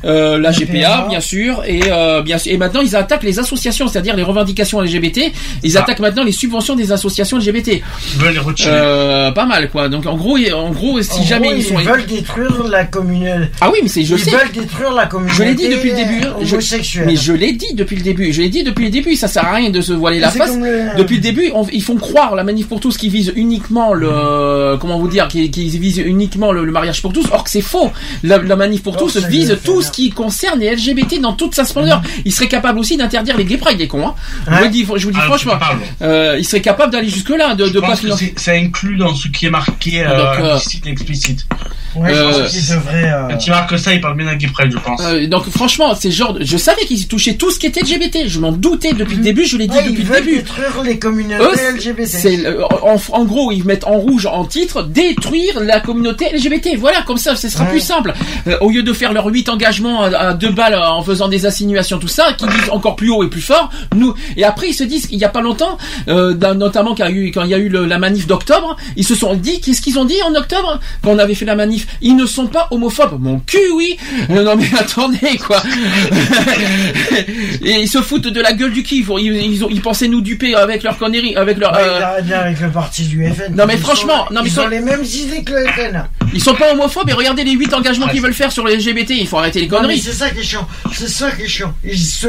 euh, 0.04 0.38
la 0.38 0.52
GPA 0.52 1.06
bien 1.08 1.20
sûr, 1.20 1.62
et 1.66 1.80
euh, 1.90 2.22
bien 2.22 2.38
sûr, 2.38 2.52
et 2.52 2.56
maintenant 2.56 2.80
ils 2.80 2.94
attaquent 2.94 3.24
les 3.24 3.31
associations, 3.38 3.88
c'est-à-dire 3.88 4.16
les 4.16 4.22
revendications 4.22 4.80
LGBT. 4.80 5.32
Ils 5.62 5.76
attaquent 5.78 6.00
maintenant 6.00 6.24
les 6.24 6.32
subventions 6.32 6.74
des 6.76 6.92
associations 6.92 7.38
LGBT. 7.38 7.80
Ils 8.14 8.20
veulent 8.20 8.32
les 8.32 8.38
retirer. 8.38 8.70
Euh, 8.72 9.30
pas 9.32 9.46
mal 9.46 9.70
quoi. 9.70 9.88
Donc 9.88 10.06
en 10.06 10.16
gros, 10.16 10.36
en 10.54 10.70
gros, 10.70 11.00
si 11.02 11.20
En 11.20 11.24
jamais 11.24 11.48
gros, 11.48 11.56
ils 11.58 11.64
sont 11.64 11.76
veulent 11.76 12.06
détruire 12.06 12.62
la 12.68 12.84
communauté. 12.84 13.48
ah 13.60 13.70
oui, 13.72 13.78
mais 13.82 13.88
c'est 13.88 14.04
je 14.04 14.14
ils 14.14 14.20
sais. 14.20 14.30
veulent 14.30 14.52
détruire 14.52 14.92
la 14.92 15.06
communauté. 15.06 15.36
Je 15.38 15.42
l'ai 15.44 15.54
dit 15.54 15.68
depuis 15.68 15.90
le 15.90 15.96
début. 15.96 16.26
hein. 16.26 16.34
Je- 16.42 16.52
Homosexuelle. 16.54 17.06
mais 17.06 17.16
je 17.16 17.32
l'ai 17.32 17.52
dit 17.52 17.74
depuis 17.74 17.96
le 17.96 18.02
début. 18.02 18.32
Je 18.32 18.42
l'ai 18.42 18.48
dit 18.48 18.62
depuis 18.62 18.84
le 18.86 18.90
début. 18.90 19.16
Ça 19.16 19.28
sert 19.28 19.44
à 19.46 19.54
rien 19.54 19.70
de 19.70 19.80
se 19.80 19.92
voiler 19.92 20.18
la 20.18 20.30
face. 20.30 20.56
le- 20.56 20.96
Depuis 20.98 21.16
le 21.16 21.22
début, 21.22 21.50
on- 21.54 21.66
ils 21.72 21.82
font 21.82 21.96
croire 21.96 22.34
la 22.34 22.44
manif 22.44 22.68
pour 22.68 22.80
tous 22.80 22.96
qui 22.96 23.08
vise 23.08 23.32
uniquement 23.36 23.94
le 23.94 24.76
comment 24.80 24.98
vous 24.98 25.08
dire 25.08 25.28
qui, 25.28 25.50
qui 25.50 25.68
vise 25.78 25.98
uniquement 25.98 26.52
le, 26.52 26.64
le 26.64 26.72
mariage 26.72 27.02
pour 27.02 27.12
tous. 27.12 27.26
Or 27.32 27.44
que 27.44 27.50
c'est 27.50 27.60
faux. 27.60 27.90
La, 28.22 28.38
la 28.38 28.56
manif 28.56 28.82
pour 28.82 28.94
Oh, 28.96 29.04
tous 29.04 29.16
vise 29.28 29.56
tout 29.64 29.80
ce 29.82 29.90
qui 29.90 30.10
concerne 30.10 30.60
les 30.60 30.70
LGBT 30.74 31.20
dans 31.20 31.32
toute 31.32 31.54
sa 31.54 31.64
splendeur. 31.64 32.02
Ils 32.24 32.32
seraient 32.32 32.48
capables 32.48 32.78
aussi 32.78 32.96
d'interdire 32.96 33.21
les 33.36 33.44
gay 33.44 33.56
pride, 33.56 33.78
les 33.78 33.88
cons. 33.88 34.06
Hein. 34.08 34.14
Je 34.48 34.54
vous 34.64 34.68
dis, 34.68 34.80
je 34.82 34.86
vous 34.86 34.94
le 35.08 35.14
dis 35.14 35.18
Ah, 35.22 35.26
franchement. 35.26 35.54
Euh, 36.02 36.36
ils 36.38 36.44
seraient 36.44 36.60
capables 36.62 36.92
d'aller 36.92 37.08
jusque 37.08 37.30
là, 37.30 37.54
de, 37.54 37.66
Je 37.66 37.72
de 37.72 37.80
pas 37.80 37.96
que 37.96 38.08
ça 38.36 38.52
inclut 38.52 38.96
dans 38.96 39.14
ce 39.14 39.28
qui 39.28 39.46
est 39.46 39.50
marqué 39.50 40.04
euh, 40.04 40.08
Donc, 40.16 40.40
euh, 40.44 40.54
implicite 40.54 40.86
et 40.86 40.90
explicite. 40.90 41.46
Ouais, 41.94 42.08
je 42.14 42.18
Euh, 42.20 42.30
pense 42.42 42.50
qu'il 42.52 42.66
devrait. 42.68 43.04
euh, 43.12 43.28
Quand 43.68 43.76
ça, 43.78 43.92
il 43.92 44.00
parle 44.00 44.16
bien 44.16 44.26
à 44.26 44.34
Guy 44.34 44.46
Prel, 44.46 44.70
je 44.72 44.78
pense. 44.78 44.98
euh, 45.04 45.26
donc 45.26 45.46
franchement, 45.50 45.94
c'est 45.94 46.10
genre, 46.10 46.32
de- 46.32 46.42
je 46.42 46.56
savais 46.56 46.86
qu'ils 46.86 47.06
touchaient 47.06 47.34
tout 47.34 47.50
ce 47.50 47.58
qui 47.58 47.66
était 47.66 47.80
LGBT. 47.82 48.28
Je 48.28 48.40
m'en 48.40 48.50
doutais 48.50 48.94
depuis 48.94 49.16
le 49.16 49.22
début. 49.22 49.44
Je 49.44 49.58
l'ai 49.58 49.66
dit 49.66 49.76
ouais, 49.76 49.82
depuis 49.82 50.00
ils 50.02 50.08
le 50.08 50.14
veulent 50.14 50.24
début. 50.24 50.36
détruire 50.38 50.82
les 50.84 50.98
communautés 50.98 51.60
Eux, 51.60 51.76
LGBT. 51.76 52.46
euh, 52.46 52.62
en, 52.82 52.96
en 53.12 53.24
gros, 53.26 53.52
ils 53.52 53.64
mettent 53.64 53.86
en 53.86 53.98
rouge 53.98 54.24
en 54.24 54.46
titre 54.46 54.84
détruire 54.84 55.60
la 55.60 55.80
communauté 55.80 56.30
LGBT. 56.34 56.76
Voilà, 56.78 57.02
comme 57.02 57.18
ça, 57.18 57.36
ce 57.36 57.50
sera 57.50 57.64
Ouais. 57.64 57.70
plus 57.70 57.80
simple. 57.80 58.14
Euh, 58.46 58.56
au 58.62 58.70
lieu 58.70 58.82
de 58.82 58.92
faire 58.94 59.12
leurs 59.12 59.26
huit 59.26 59.50
engagements 59.50 60.02
à, 60.04 60.16
à 60.16 60.32
deux 60.32 60.50
balles 60.50 60.72
euh, 60.74 60.88
en 60.88 61.02
faisant 61.02 61.28
des 61.28 61.44
insinuations, 61.44 61.98
tout 61.98 62.08
ça, 62.08 62.32
qui 62.32 62.46
disent 62.46 62.70
encore 62.70 62.96
plus 62.96 63.10
haut 63.12 63.24
et 63.24 63.28
plus 63.28 63.40
fort. 63.40 63.70
Nous 63.94 64.14
et 64.36 64.44
après 64.44 64.68
ils 64.68 64.74
se 64.74 64.84
disent 64.84 65.06
qu'il 65.06 65.18
y 65.18 65.24
a 65.24 65.28
pas 65.28 65.40
longtemps, 65.40 65.78
euh, 66.08 66.34
notamment 66.54 66.94
quand 66.94 67.06
il 67.06 67.14
y 67.14 67.18
a 67.18 67.20
eu, 67.26 67.30
quand 67.32 67.44
il 67.44 67.50
y 67.50 67.54
a 67.54 67.58
eu 67.58 67.68
le- 67.68 67.86
la 67.86 67.98
manif 67.98 68.26
d'octobre, 68.26 68.76
ils 68.96 69.06
se 69.06 69.14
sont 69.14 69.34
dit 69.34 69.60
qu'est-ce 69.60 69.80
qu'ils 69.82 69.98
ont 69.98 70.04
dit 70.04 70.16
en 70.26 70.34
octobre 70.34 70.80
quand 71.02 71.10
on 71.10 71.18
avait 71.18 71.34
fait 71.34 71.44
la 71.44 71.56
manif? 71.56 71.86
Ils 72.00 72.16
ne 72.16 72.26
sont 72.26 72.46
pas 72.46 72.68
homophobes. 72.70 73.20
Mon 73.20 73.38
cul, 73.40 73.58
oui. 73.74 73.96
Euh, 74.30 74.44
non 74.44 74.56
mais 74.56 74.70
attendez 74.78 75.36
quoi. 75.38 75.62
et 77.62 77.80
ils 77.80 77.88
se 77.88 78.00
foutent 78.02 78.28
de 78.28 78.40
la 78.40 78.52
gueule 78.52 78.72
du 78.72 78.82
kiff. 78.82 79.08
Ils, 79.18 79.34
ils, 79.36 79.64
ont, 79.64 79.68
ils 79.70 79.80
pensaient 79.80 80.08
nous 80.08 80.20
duper 80.20 80.54
avec 80.54 80.82
leur 80.82 80.98
conneries, 80.98 81.36
avec 81.36 81.58
leur. 81.58 81.74
Euh, 81.76 82.00
il 82.20 82.26
bien 82.26 82.40
avec 82.40 82.60
le 82.60 82.70
parti 82.70 83.02
du 83.04 83.24
FN. 83.30 83.54
Non, 83.54 83.64
mais 83.66 83.76
franchement, 83.76 84.26
sont- 84.28 84.34
non, 84.34 84.42
mais 84.42 84.48
ils 84.48 84.54
quand- 84.54 84.64
ont 84.64 84.68
les 84.68 84.80
mêmes 84.80 85.04
idées 85.04 85.42
que 85.44 85.52
le 85.52 85.66
FN. 85.66 86.04
Ils 86.34 86.42
sont 86.42 86.54
pas 86.54 86.72
homophobes 86.72 87.08
et 87.10 87.12
regardez 87.12 87.44
les 87.44 87.52
huit 87.52 87.72
engagements 87.74 88.08
qu'ils 88.08 88.22
veulent 88.22 88.32
faire 88.34 88.52
sur 88.52 88.66
les 88.66 88.76
LGBT. 88.76 89.10
Il 89.10 89.26
faut 89.26 89.38
arrêter 89.38 89.60
les 89.60 89.68
conneries. 89.68 90.00
c'est 90.00 90.12
ça 90.12 90.30
qui 90.30 90.40
est 90.40 90.44
chiant. 90.44 90.66
C'est 90.92 91.08
ça 91.08 91.30
qui 91.30 91.42
est 91.42 91.48
chiant. 91.48 91.74
Ils 91.84 91.98
se, 91.98 92.28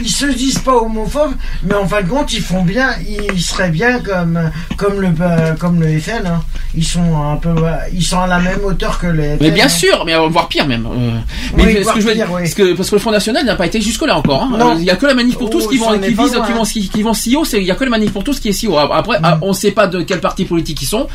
ils 0.00 0.10
se 0.10 0.19
disent 0.26 0.58
pas 0.58 0.74
homophobes, 0.76 1.34
mais 1.64 1.74
en 1.74 1.86
fin 1.86 2.02
de 2.02 2.08
compte, 2.08 2.32
ils 2.32 2.42
font 2.42 2.62
bien. 2.62 2.90
Ils 3.34 3.40
seraient 3.42 3.70
bien 3.70 4.00
comme, 4.00 4.38
comme 4.76 5.00
le, 5.00 5.08
euh, 5.20 5.54
comme 5.54 5.80
le 5.80 5.98
FN. 5.98 6.26
hein. 6.26 6.42
Ils 6.74 6.84
sont 6.84 7.22
un 7.22 7.36
peu, 7.36 7.48
euh, 7.50 7.72
ils 7.92 8.04
sont 8.04 8.20
à 8.20 8.26
la 8.28 8.38
même 8.38 8.60
hauteur 8.64 8.98
que 8.98 9.06
le 9.08 9.22
FN. 9.22 9.38
Mais 9.40 9.50
bien 9.50 9.66
hein. 9.66 9.68
sûr, 9.68 10.04
mais 10.06 10.14
euh, 10.14 10.28
voire 10.28 10.48
pire 10.48 10.66
même. 10.66 10.86
Euh, 10.86 11.18
Oui, 11.56 11.64
mais 11.66 11.82
ce 11.82 11.92
que 11.92 12.00
je 12.00 12.06
veux 12.06 12.12
pire, 12.12 12.26
dire, 12.26 12.32
oui. 12.34 12.42
parce 12.42 12.54
que 12.54 12.72
parce 12.74 12.90
que 12.90 12.94
le 12.96 13.00
Front 13.00 13.10
National 13.10 13.44
n'a 13.44 13.56
pas 13.56 13.66
été 13.66 13.80
jusque 13.80 14.06
là 14.06 14.16
encore. 14.16 14.42
hein. 14.44 14.56
Non. 14.58 14.76
Il 14.78 14.84
y 14.84 14.90
a 14.90 14.96
que 14.96 15.06
la 15.06 15.14
manif 15.14 15.36
pour 15.36 15.50
tous 15.50 15.64
Oh, 15.66 15.68
qui 15.68 15.78
vont 15.78 15.98
qui 15.98 16.14
loin, 16.14 16.26
vont 16.26 16.64
qui, 16.64 16.88
qui 16.88 17.02
vont 17.02 17.14
si 17.14 17.36
haut. 17.36 17.44
Il 17.52 17.62
y 17.64 17.70
a 17.70 17.74
que 17.74 17.84
la 17.84 17.90
manif 17.90 18.12
pour 18.12 18.22
tous 18.24 18.38
qui 18.40 18.48
est 18.50 18.52
si 18.52 18.66
haut. 18.68 18.78
Après, 18.78 19.18
Mm. 19.18 19.24
ah, 19.24 19.38
on 19.42 19.52
sait 19.52 19.72
pas 19.72 19.86
de 19.88 20.02
quel 20.02 20.20
parti 20.20 20.44
politique 20.44 20.80
ils 20.82 20.86
sont. 20.86 21.08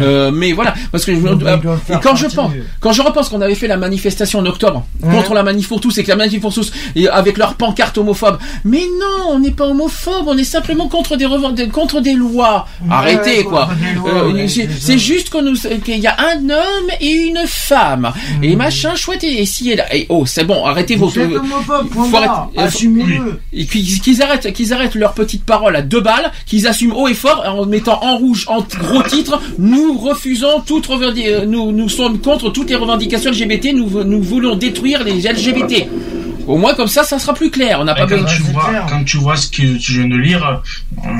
Euh, 0.00 0.30
mais 0.32 0.52
voilà, 0.52 0.74
parce 0.92 1.04
que 1.04 1.14
je, 1.14 1.20
et 1.20 2.00
quand 2.02 2.16
je 2.16 2.26
pense 2.26 2.50
quand 2.80 2.92
je 2.92 3.02
repense 3.02 3.28
qu'on 3.28 3.40
avait 3.40 3.54
fait 3.54 3.68
la 3.68 3.76
manifestation 3.76 4.40
en 4.40 4.46
octobre 4.46 4.84
contre 5.00 5.34
la 5.34 5.42
manif 5.42 5.68
pour 5.68 5.80
tous 5.80 5.96
et 5.98 6.02
que 6.04 6.08
la 6.08 6.16
manif 6.16 6.40
pour 6.40 6.52
tous 6.52 6.72
et 6.96 7.08
avec 7.08 7.38
leur 7.38 7.54
pancarte 7.54 7.96
homophobe. 7.98 8.38
Mais 8.64 8.82
non, 9.00 9.32
on 9.34 9.38
n'est 9.38 9.50
pas 9.50 9.66
homophobe, 9.66 10.24
on 10.26 10.36
est 10.36 10.44
simplement 10.44 10.88
contre 10.88 11.16
des 11.16 11.26
contre 11.72 12.00
des 12.00 12.14
lois. 12.14 12.66
Arrêtez 12.90 13.38
ouais, 13.38 13.44
quoi. 13.44 13.68
Euh, 14.06 14.32
ouais, 14.32 14.48
c'est- 14.48 14.98
juste 14.98 15.30
que 15.30 15.38
nous 15.38 15.56
qu'il 15.84 15.98
y 15.98 16.06
a 16.06 16.16
un 16.18 16.48
homme 16.50 16.90
et 17.00 17.10
une 17.12 17.40
femme 17.46 18.12
et 18.42 18.54
Mm. 18.54 18.58
machin 18.58 18.94
chouette 18.94 19.24
et, 19.24 19.42
et 19.42 19.46
si 19.46 19.70
et 19.70 19.76
là. 19.76 19.84
Et 19.94 20.06
oh, 20.08 20.24
c'est 20.26 20.44
bon, 20.44 20.64
arrêtez 20.64 20.96
vos 20.96 21.08
arrêter- 21.08 21.36
euh, 22.58 22.62
Assumez-le. 22.64 23.40
et 23.52 23.66
qu'ils 23.66 24.00
qu'ils 24.00 24.22
arrêtent, 24.22 24.52
qu'ils 24.52 24.72
arrêtent 24.72 24.94
leurs 24.94 25.14
petites 25.14 25.44
paroles 25.44 25.76
à 25.76 25.82
deux 25.82 26.00
balles, 26.00 26.32
qu'ils 26.46 26.66
assument 26.66 26.94
haut 26.96 27.08
et 27.08 27.14
fort 27.14 27.42
en 27.46 27.66
mettant 27.66 28.02
en 28.02 28.16
rouge, 28.16 28.46
en 28.48 28.60
gros 28.60 29.02
titre, 29.02 29.40
nous 29.58 29.98
refusons 29.98 30.60
toute 30.66 30.88
euh, 30.90 31.44
nous, 31.46 31.72
nous 31.72 31.88
sommes 31.88 32.18
contre 32.20 32.50
toutes 32.50 32.70
les 32.70 32.76
revendications 32.76 33.30
LGBT, 33.30 33.72
nous 33.74 34.22
voulons 34.22 34.56
détruire 34.56 35.02
les 35.04 35.26
LGBT. 35.26 35.86
Au 36.46 36.56
moins 36.56 36.74
comme 36.74 36.86
ça, 36.88 37.02
ça 37.02 37.18
sera 37.18 37.34
plus 37.34 37.50
clair. 37.50 37.80
On 37.80 37.84
n'a 37.84 37.94
pas 37.94 38.06
quand, 38.06 38.16
besoin. 38.16 38.28
tu 38.28 38.42
vois, 38.42 38.86
quand 38.88 39.04
tu 39.04 39.16
vois 39.16 39.36
ce 39.36 39.48
que 39.48 39.76
tu 39.78 39.92
viens 39.92 40.08
de 40.08 40.16
lire, 40.16 40.62
euh, 41.04 41.10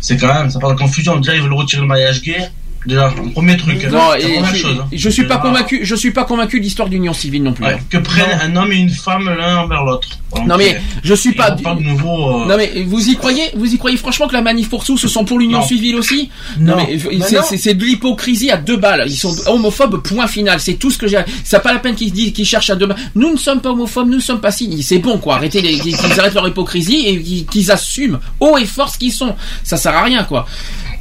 c'est 0.00 0.16
quand 0.16 0.32
même, 0.32 0.50
ça 0.50 0.58
parle 0.58 0.74
de 0.74 0.80
confusion. 0.80 1.16
Déjà, 1.16 1.34
ils 1.34 1.42
veulent 1.42 1.52
retirer 1.52 1.82
le 1.82 1.88
mariage 1.88 2.22
gay. 2.22 2.50
Déjà, 2.86 3.12
premier 3.34 3.56
truc. 3.58 3.84
Non, 3.90 4.00
c'est 4.14 4.20
et 4.22 4.28
la 4.28 4.34
première 4.36 4.54
je, 4.54 4.56
chose. 4.62 4.76
hein. 4.80 4.86
je 4.90 5.10
suis 5.10 5.26
pas 5.26 5.36
convaincu. 5.36 5.80
Je 5.82 5.94
suis 5.94 6.12
pas 6.12 6.24
convaincu 6.24 6.58
de 6.60 6.64
l'histoire 6.64 6.88
d'union 6.88 7.12
civile 7.12 7.42
non 7.42 7.52
plus. 7.52 7.64
ouais, 7.64 7.78
que 7.90 7.98
prennent 7.98 8.38
un 8.42 8.56
homme 8.56 8.72
et 8.72 8.76
une 8.76 8.88
femme 8.90 9.28
l'un 9.28 9.58
envers 9.58 9.84
l'autre. 9.84 10.08
Non 10.46 10.56
mais 10.56 10.76
euh, 10.76 10.78
je 11.02 11.12
suis 11.12 11.32
pas. 11.32 11.50
parle 11.52 11.78
de 11.80 11.82
nouveau. 11.84 12.42
euh, 12.42 12.46
Non 12.46 12.56
mais 12.56 12.84
vous 12.86 13.08
y 13.08 13.16
croyez 13.16 13.42
Vous 13.56 13.74
y 13.74 13.76
croyez 13.78 13.96
franchement 13.96 14.28
que 14.28 14.32
la 14.32 14.42
manif 14.42 14.68
pour 14.70 14.84
tous 14.84 14.96
ce 14.96 15.08
sont 15.08 15.24
pour 15.24 15.38
l'union 15.40 15.60
civile 15.60 15.96
aussi? 15.96 16.30
Non. 16.58 16.76
mais 16.76 16.96
Bah 17.18 17.26
c'est- 17.28 17.36
non. 17.36 17.42
c'est 17.46 17.56
c'est 17.58 17.74
de 17.74 17.84
l'hypocrisie 17.84 18.50
à 18.50 18.56
deux 18.56 18.76
balles. 18.76 19.04
Ils 19.08 19.16
sont 19.16 19.34
homophobes. 19.46 20.00
Point 20.02 20.28
final. 20.28 20.58
C'est 20.60 20.74
tout 20.74 20.90
ce 20.90 20.98
que 20.98 21.06
j'ai. 21.08 21.20
C'est 21.44 21.60
pas 21.62 21.72
la 21.72 21.80
peine 21.80 21.96
qu'ils 21.96 22.12
disent 22.12 22.32
qu'ils 22.32 22.46
cherchent 22.46 22.70
à 22.70 22.76
deux 22.76 22.86
balles. 22.86 22.98
Nous 23.14 23.30
ne 23.32 23.36
sommes 23.36 23.60
pas 23.60 23.70
homophobes. 23.70 24.08
Nous 24.08 24.16
ne 24.16 24.22
sommes 24.22 24.40
pas 24.40 24.52
si. 24.52 24.82
C'est 24.84 24.98
bon 24.98 25.18
quoi. 25.18 25.34
Arrêtez 25.34 25.60
les- 25.60 25.78
qu'ils 25.80 25.96
arrêtent 26.20 26.34
leur 26.34 26.46
hypocrisie 26.48 27.08
et 27.08 27.20
qu'ils- 27.22 27.46
qu'ils 27.46 27.70
assument 27.72 28.20
haut 28.38 28.56
et 28.56 28.64
fort 28.64 28.88
ce 28.88 28.98
qu'ils 28.98 29.12
sont. 29.12 29.34
Ça 29.64 29.76
sert 29.76 29.94
à 29.94 30.02
rien 30.04 30.24
quoi. 30.24 30.46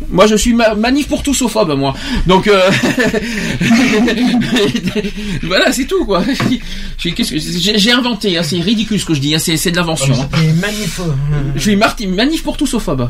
Moi 0.09 0.27
je 0.27 0.35
suis 0.35 0.53
ma- 0.53 0.75
manif 0.75 1.07
pour 1.07 1.23
tous 1.23 1.33
phobe 1.47 1.77
moi. 1.77 1.93
Donc 2.25 2.47
euh... 2.47 2.69
voilà 5.43 5.71
c'est 5.71 5.85
tout 5.85 6.05
quoi. 6.05 6.23
J'ai 6.97 7.91
inventé. 7.91 8.37
hein. 8.37 8.43
C'est 8.43 8.59
ridicule 8.59 8.99
ce 8.99 9.05
que 9.05 9.13
je 9.13 9.19
dis. 9.19 9.35
hein. 9.35 9.39
C'est 9.39 9.71
de 9.71 9.75
l'invention. 9.75 10.13
hein. 10.13 10.29
Je 11.55 11.61
suis 11.61 11.75
manif 12.07 12.43
pour 12.43 12.57
tous 12.57 12.67
phobe. 12.79 13.09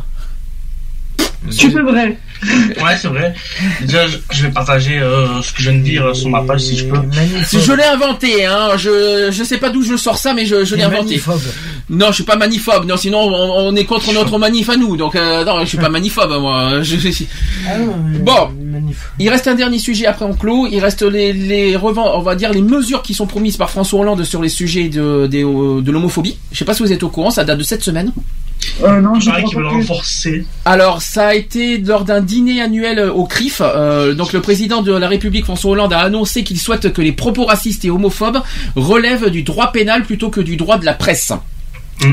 Tu 1.58 1.72
peux 1.72 1.82
vrai. 1.82 2.18
Ouais, 2.44 2.96
c'est 3.02 3.08
vrai. 3.08 3.34
Déjà, 3.82 4.08
je- 4.08 4.18
je 4.32 4.44
vais 4.46 4.52
partager 4.52 5.00
euh, 5.00 5.42
ce 5.42 5.52
que 5.54 5.62
je 5.62 5.70
viens 5.70 5.80
de 5.80 5.84
dire 5.84 6.16
sur 6.16 6.30
ma 6.30 6.42
page 6.42 6.62
si 6.62 6.78
je 6.78 6.86
peux. 6.86 6.98
Si 7.46 7.60
je 7.62 7.74
l'ai 7.74 7.84
inventé, 7.84 8.46
hein, 8.46 8.70
je 8.78 9.30
je 9.32 9.44
sais 9.44 9.58
pas 9.58 9.70
d'où 9.70 9.82
je 9.84 9.96
sors 9.98 10.18
ça, 10.18 10.34
mais 10.34 10.46
je, 10.46 10.64
je 10.66 10.76
l'ai 10.76 10.84
inventé. 10.84 11.04
maniphobe. 11.16 11.42
Non, 11.90 12.08
je 12.10 12.14
suis 12.16 12.24
pas 12.24 12.36
maniphobe. 12.38 12.86
Non, 12.86 12.98
sinon 12.98 13.20
on, 13.20 13.68
on 13.70 13.76
est 13.76 13.86
contre 13.86 14.14
notre 14.14 14.38
manif 14.46 14.70
à 14.70 14.78
nous. 14.78 14.96
Donc 14.98 15.16
euh, 15.16 15.44
non, 15.44 15.60
je 15.62 15.66
suis 15.66 15.78
pas 15.78 15.90
maniphobe 15.90 16.32
moi. 16.40 16.82
Je- 16.84 16.98
je- 16.98 17.24
Ah 17.68 17.78
non, 17.78 17.96
Bon. 18.22 18.50
Manif. 18.62 19.10
il 19.20 19.30
reste 19.30 19.48
un 19.48 19.56
dernier 19.56 19.80
sujet 19.80 20.06
après 20.06 20.26
on 20.26 20.34
clôt. 20.34 20.68
Il 20.72 20.80
reste 20.80 21.02
les 21.02 21.34
les 21.34 21.76
revend, 21.76 22.18
on 22.18 22.22
va 22.22 22.36
dire 22.36 22.52
les 22.54 22.62
mesures 22.62 23.02
qui 23.02 23.14
sont 23.14 23.28
promises 23.28 23.58
par 23.58 23.70
François 23.70 24.00
Hollande 24.02 24.24
sur 24.24 24.42
les 24.42 24.50
sujets 24.50 24.88
de 24.90 25.28
des, 25.28 25.44
euh, 25.44 25.82
de 25.82 25.92
l'homophobie. 25.92 26.38
Je 26.52 26.58
sais 26.58 26.66
pas 26.66 26.74
si 26.74 26.84
vous 26.84 26.92
êtes 26.94 27.04
au 27.04 27.10
courant, 27.10 27.32
ça 27.32 27.44
date 27.44 27.58
de 27.58 27.64
cette 27.64 27.84
semaine. 27.84 28.12
Euh, 28.84 29.02
non, 29.02 29.20
je 29.20 29.32
qu'ils 29.32 29.56
veulent 29.56 29.68
renforcer. 29.68 30.46
Alors, 30.66 31.02
ça 31.02 31.28
a 31.28 31.34
été 31.34 31.78
lors 31.78 32.06
d'un 32.06 32.22
dîner 32.22 32.62
annuel 32.62 33.00
au 33.00 33.26
CRIF. 33.26 33.62
euh, 33.62 34.14
donc, 34.14 34.34
le 34.34 34.42
président 34.42 34.82
de 34.82 34.94
la 34.94 35.08
République, 35.08 35.46
François 35.46 35.72
Hollande, 35.72 35.94
a 35.94 36.00
annoncé 36.00 36.44
qu'il 36.44 36.60
souhaite 36.60 36.94
que 36.94 37.02
les 37.02 37.12
propos 37.12 37.46
racistes 37.46 37.86
et 37.86 37.90
homophobes 37.90 38.42
relèvent 38.76 39.30
du 39.30 39.44
droit 39.44 39.72
pénal 39.72 40.04
plutôt 40.04 40.30
que 40.30 40.42
du 40.42 40.56
droit 40.56 40.78
de 40.78 40.86
la 40.86 40.94
presse. 40.94 41.34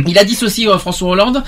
Il 0.08 0.18
a 0.18 0.24
dit 0.24 0.34
ceci, 0.34 0.66
euh, 0.68 0.78
François 0.78 1.10
Hollande. 1.10 1.42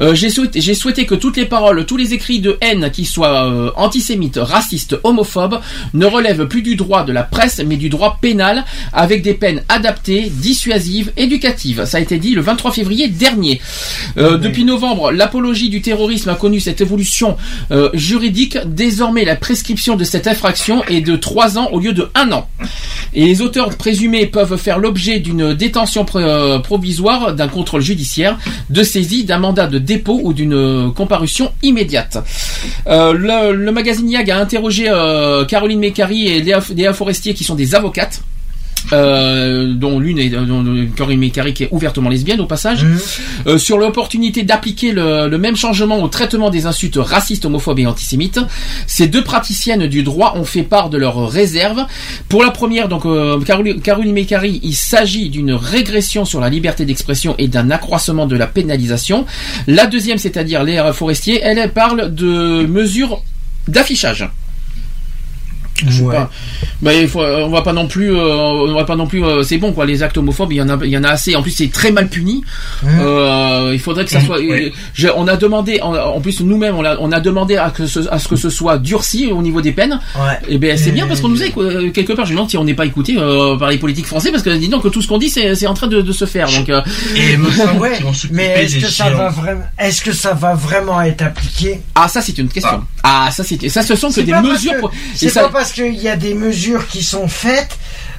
euh, 0.00 0.14
j'ai 0.14 0.30
souhaité, 0.74 1.04
que 1.06 1.14
toutes 1.14 1.36
les 1.36 1.44
paroles, 1.46 1.84
tous 1.84 1.96
les 1.96 2.14
écrits 2.14 2.40
de 2.40 2.56
haine 2.60 2.90
qui 2.90 3.04
soient 3.04 3.44
euh, 3.50 3.70
antisémites, 3.76 4.38
racistes, 4.40 4.96
homophobes, 5.04 5.60
ne 5.92 6.06
relèvent 6.06 6.46
plus 6.46 6.62
du 6.62 6.74
droit 6.76 7.04
de 7.04 7.12
la 7.12 7.22
presse, 7.22 7.60
mais 7.66 7.76
du 7.76 7.88
droit 7.90 8.18
pénal, 8.20 8.64
avec 8.92 9.22
des 9.22 9.34
peines 9.34 9.62
adaptées, 9.68 10.30
dissuasives, 10.30 11.12
éducatives. 11.16 11.84
Ça 11.84 11.98
a 11.98 12.00
été 12.00 12.18
dit 12.18 12.34
le 12.34 12.40
23 12.40 12.72
février 12.72 13.08
dernier. 13.08 13.60
Euh, 14.16 14.38
Depuis 14.38 14.64
novembre, 14.64 15.10
l'apologie 15.12 15.68
du 15.68 15.82
terrorisme 15.82 16.30
a 16.30 16.34
connu 16.34 16.60
cette 16.60 16.80
évolution 16.80 17.36
juridique. 17.94 18.58
Désormais, 18.66 19.24
la 19.24 19.36
prescription 19.36 19.96
de 19.96 20.04
cette 20.04 20.26
infraction 20.26 20.82
est 20.84 21.00
de 21.00 21.16
3 21.16 21.58
ans 21.58 21.68
au 21.72 21.78
lieu 21.80 21.92
de 21.92 22.08
1 22.14 22.32
an. 22.32 22.48
Et 23.14 23.26
les 23.26 23.42
auteurs 23.42 23.76
présumés 23.76 24.26
peuvent 24.26 24.56
faire 24.56 24.78
l'objet 24.78 25.20
d'une 25.20 25.52
détention 25.54 26.04
pr- 26.04 26.62
provisoire, 26.62 27.34
d'un 27.34 27.48
contrôle 27.48 27.81
judiciaire, 27.82 28.38
de 28.70 28.82
saisie, 28.82 29.24
d'un 29.24 29.38
mandat 29.38 29.66
de 29.66 29.78
dépôt 29.78 30.20
ou 30.22 30.32
d'une 30.32 30.54
euh, 30.54 30.90
comparution 30.90 31.52
immédiate. 31.62 32.18
Euh, 32.86 33.12
le, 33.52 33.72
magazine 33.72 34.10
YAG 34.10 34.30
a 34.30 34.38
interrogé 34.38 34.86
euh, 34.88 35.44
Caroline 35.44 35.80
Mécari 35.80 36.28
et 36.28 36.40
Léa, 36.40 36.60
Léa 36.74 36.92
Forestier 36.92 37.34
qui 37.34 37.44
sont 37.44 37.54
des 37.54 37.74
avocates. 37.74 38.22
Euh, 38.92 39.72
dont 39.72 39.98
l'une 39.98 40.18
est 40.18 40.30
dont, 40.30 40.62
dont 40.62 40.86
Corinne 40.96 41.20
Mécari 41.20 41.54
qui 41.54 41.64
est 41.64 41.68
ouvertement 41.70 42.10
lesbienne 42.10 42.40
au 42.40 42.46
passage, 42.46 42.84
euh, 43.46 43.58
sur 43.58 43.78
l'opportunité 43.78 44.42
d'appliquer 44.42 44.92
le, 44.92 45.28
le 45.28 45.38
même 45.38 45.56
changement 45.56 46.02
au 46.02 46.08
traitement 46.08 46.50
des 46.50 46.66
insultes 46.66 46.98
racistes, 46.98 47.44
homophobes 47.44 47.78
et 47.78 47.86
antisémites. 47.86 48.40
Ces 48.86 49.06
deux 49.06 49.24
praticiennes 49.24 49.86
du 49.86 50.02
droit 50.02 50.34
ont 50.36 50.44
fait 50.44 50.62
part 50.62 50.90
de 50.90 50.98
leurs 50.98 51.28
réserves. 51.28 51.86
Pour 52.28 52.42
la 52.42 52.50
première, 52.50 52.88
donc 52.88 53.06
euh, 53.06 53.40
Caroline, 53.40 54.12
Mécari, 54.12 54.60
il 54.62 54.74
s'agit 54.74 55.28
d'une 55.28 55.52
régression 55.52 56.24
sur 56.24 56.40
la 56.40 56.48
liberté 56.48 56.84
d'expression 56.84 57.34
et 57.38 57.48
d'un 57.48 57.70
accroissement 57.70 58.26
de 58.26 58.36
la 58.36 58.46
pénalisation. 58.46 59.26
La 59.66 59.86
deuxième, 59.86 60.18
c'est-à-dire 60.18 60.62
Léa 60.64 60.92
Forestier, 60.92 61.40
elle, 61.42 61.58
elle 61.58 61.72
parle 61.72 62.14
de 62.14 62.66
mesures 62.66 63.22
d'affichage. 63.68 64.28
Je 65.88 65.98
sais 65.98 66.02
pas. 66.16 66.30
Faut, 67.08 67.20
on 67.22 67.48
va 67.50 67.62
pas 67.62 67.72
non 67.72 67.86
plus, 67.88 68.14
euh, 68.14 68.34
on 68.36 68.74
va 68.74 68.84
pas 68.84 68.96
non 68.96 69.06
plus. 69.06 69.24
euh, 69.24 69.42
c'est 69.42 69.58
bon 69.58 69.72
quoi, 69.72 69.86
les 69.86 70.02
actes 70.02 70.16
homophobes, 70.18 70.52
il 70.52 70.56
y 70.56 70.62
en 70.62 70.68
a, 70.68 70.78
il 70.84 70.90
y 70.90 70.96
en 70.98 71.04
a 71.04 71.08
assez. 71.10 71.34
En 71.36 71.42
plus, 71.42 71.50
c'est 71.52 71.70
très 71.70 71.90
mal 71.90 72.08
puni. 72.08 72.44
Euh, 72.84 73.70
il 73.72 73.78
faudrait 73.78 74.04
que 74.04 74.10
ça 74.10 74.20
soit. 74.20 74.38
je- 74.94 75.08
on 75.16 75.26
a 75.28 75.36
demandé, 75.36 75.80
en, 75.82 75.94
en 75.94 76.20
plus 76.20 76.40
nous-mêmes, 76.40 76.76
on 76.76 76.84
a, 76.84 76.96
on 76.98 77.12
a 77.12 77.20
demandé 77.20 77.56
à 77.56 77.70
que 77.70 77.86
ce, 77.86 78.00
à 78.10 78.18
ce 78.18 78.28
que 78.28 78.36
ce 78.36 78.50
soit 78.50 78.78
durci 78.78 79.30
au 79.32 79.42
niveau 79.42 79.60
des 79.60 79.72
peines. 79.72 80.00
Ouais. 80.16 80.38
Et 80.48 80.58
ben 80.58 80.76
c'est 80.76 80.92
bien 80.92 81.06
parce 81.06 81.20
qu'on 81.20 81.28
nous 81.28 81.42
euh, 81.42 81.90
quelque 81.90 82.12
part. 82.12 82.26
Je 82.26 82.30
me 82.32 82.36
demande 82.36 82.50
si 82.50 82.56
on 82.56 82.64
n'est 82.64 82.74
pas 82.74 82.86
écouté 82.86 83.14
euh, 83.18 83.56
par 83.56 83.70
les 83.70 83.78
politiques 83.78 84.06
français 84.06 84.30
parce 84.30 84.42
que 84.42 84.50
dis 84.50 84.68
donc 84.68 84.82
que 84.82 84.88
tout 84.88 85.02
ce 85.02 85.08
qu'on 85.08 85.18
dit 85.18 85.28
c'est 85.30 85.54
c'est 85.54 85.66
en 85.66 85.74
train 85.74 85.86
de, 85.86 86.00
de 86.02 86.12
se 86.12 86.24
faire. 86.24 86.48
Donc 86.50 86.68
euh, 86.68 86.80
Et 87.16 87.36
Ouais, 87.78 87.98
mais 88.30 88.64
est-ce 88.64 88.76
que 88.78 88.88
ça 88.88 89.10
va 89.10 89.28
vraiment, 89.28 89.62
est-ce 89.78 90.02
que 90.02 90.12
ça 90.12 90.34
va 90.34 90.54
vraiment 90.54 91.00
être 91.02 91.22
appliqué? 91.22 91.80
Ah 91.94 92.08
ça 92.08 92.20
c'est 92.20 92.36
une 92.38 92.48
question. 92.48 92.82
Ah, 93.02 93.28
ça 93.32 93.42
c'est 93.44 93.68
ça 93.68 93.82
ce 93.82 93.96
sont 93.96 94.10
que 94.12 94.20
des 94.20 94.32
mesures. 94.32 94.74
que- 94.74 94.80
pour- 94.80 94.90
et 94.90 95.16
C'est 95.16 95.28
ça- 95.28 95.42
pas 95.44 95.48
parce 95.48 95.71
parce 95.72 95.88
qu'il 95.88 96.02
y 96.02 96.08
a 96.08 96.16
des 96.16 96.34
mesures 96.34 96.86
qui 96.86 97.02
sont 97.02 97.28
faites. 97.28 97.78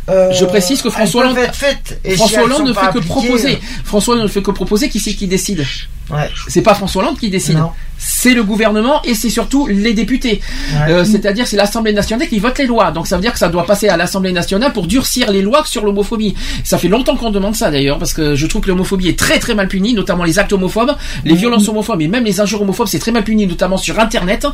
Euh, 0.09 0.31
Je 0.33 0.45
précise 0.45 0.81
que 0.81 0.89
François 0.89 1.21
Hollande, 1.23 1.37
faites. 1.53 1.99
Si 2.05 2.15
François 2.15 2.43
Hollande 2.43 2.67
ne 2.67 2.73
fait 2.73 2.93
que 2.93 2.99
proposer. 2.99 3.53
euh, 3.53 3.83
François 3.85 4.13
Hollande 4.15 4.27
ne 4.27 4.31
fait 4.31 4.41
que 4.41 4.51
proposer. 4.51 4.89
Qui 4.89 4.99
c'est 4.99 5.13
qui 5.13 5.27
décide 5.27 5.65
Ouais. 6.11 6.29
C'est 6.49 6.61
pas 6.61 6.73
François 6.73 7.01
Hollande 7.01 7.17
qui 7.17 7.29
décide. 7.29 7.57
C'est 7.97 8.33
le 8.33 8.43
gouvernement 8.43 9.01
et 9.03 9.15
c'est 9.15 9.29
surtout 9.29 9.67
les 9.67 9.93
députés. 9.93 10.41
Ouais. 10.73 10.91
Euh, 10.91 11.05
C'est-à-dire 11.05 11.47
c'est 11.47 11.55
l'Assemblée 11.55 11.93
nationale 11.93 12.27
qui 12.27 12.39
vote 12.39 12.57
les 12.57 12.65
lois. 12.65 12.91
Donc 12.91 13.07
ça 13.07 13.15
veut 13.15 13.21
dire 13.21 13.31
que 13.31 13.39
ça 13.39 13.47
doit 13.47 13.65
passer 13.65 13.87
à 13.87 13.95
l'Assemblée 13.95 14.33
nationale 14.33 14.73
pour 14.73 14.85
durcir 14.85 15.31
les 15.31 15.41
lois 15.41 15.63
sur 15.65 15.85
l'homophobie. 15.85 16.35
Ça 16.65 16.77
fait 16.77 16.89
longtemps 16.89 17.15
qu'on 17.15 17.29
demande 17.31 17.55
ça 17.55 17.71
d'ailleurs 17.71 17.99
parce 17.99 18.13
que 18.13 18.35
je 18.35 18.45
trouve 18.47 18.63
que 18.63 18.67
l'homophobie 18.67 19.07
est 19.07 19.17
très 19.17 19.39
très 19.39 19.55
mal 19.55 19.69
punie, 19.69 19.93
notamment 19.93 20.25
les 20.25 20.37
actes 20.39 20.51
homophobes, 20.51 20.93
les 21.23 21.35
violences 21.35 21.69
homophobes 21.69 22.01
et 22.01 22.09
même 22.09 22.25
les 22.25 22.41
injures 22.41 22.61
homophobes, 22.61 22.87
c'est 22.87 22.99
très 22.99 23.13
mal 23.13 23.23
puni, 23.23 23.47
notamment 23.47 23.77
sur 23.77 23.97
Internet. 23.97 24.45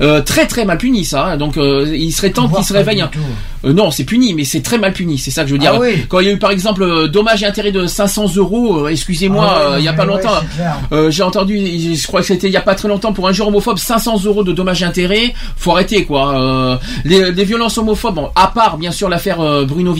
Euh, 0.00 0.20
très 0.22 0.46
très 0.46 0.64
mal 0.64 0.78
puni 0.78 1.04
ça. 1.04 1.26
hein. 1.26 1.36
Donc 1.36 1.56
euh, 1.56 1.92
il 1.96 2.12
serait 2.12 2.30
temps 2.30 2.48
qu'il 2.48 2.64
se 2.64 2.72
réveille. 2.72 3.00
un- 3.00 3.10
Euh, 3.64 3.72
non, 3.72 3.90
c'est 3.90 4.04
puni, 4.04 4.34
mais 4.34 4.44
c'est 4.44 4.60
très 4.62 4.78
mal 4.78 4.91
puni. 4.92 5.18
C'est 5.18 5.30
ça 5.30 5.42
que 5.42 5.48
je 5.48 5.54
veux 5.54 5.58
dire. 5.58 5.72
Ah 5.74 5.80
oui. 5.80 6.04
Quand 6.08 6.20
il 6.20 6.26
y 6.26 6.30
a 6.30 6.32
eu 6.32 6.38
par 6.38 6.50
exemple 6.50 6.82
euh, 6.82 7.08
dommage 7.08 7.42
et 7.42 7.46
intérêt 7.46 7.72
de 7.72 7.86
500 7.86 8.36
euros, 8.36 8.86
euh, 8.86 8.88
excusez-moi, 8.88 9.46
Ah 9.48 9.60
euh, 9.72 9.76
il 9.78 9.84
y 9.84 9.88
a 9.88 9.92
pas 9.92 10.04
longtemps. 10.04 10.40
j'ai 11.10 11.22
entendu, 11.22 11.58
je 11.58 12.06
crois 12.06 12.20
que 12.20 12.26
c'était 12.26 12.46
il 12.48 12.52
y 12.52 12.56
a 12.56 12.60
pas 12.60 12.74
très 12.74 12.88
longtemps 12.88 13.12
pour 13.12 13.26
un 13.28 13.32
jour 13.32 13.48
homophobe, 13.48 13.78
500 13.78 14.24
euros 14.24 14.44
de 14.44 14.52
dommages 14.52 14.82
et 14.82 14.86
intérêts. 14.86 15.34
Faut 15.56 15.72
arrêter 15.72 16.04
quoi. 16.04 16.78
Les, 17.04 17.32
les 17.32 17.44
violences 17.44 17.78
homophobes, 17.78 18.14
bon, 18.14 18.30
à 18.34 18.48
part 18.48 18.76
bien 18.78 18.92
sûr 18.92 19.08
l'affaire 19.08 19.38
Bruno 19.66 19.92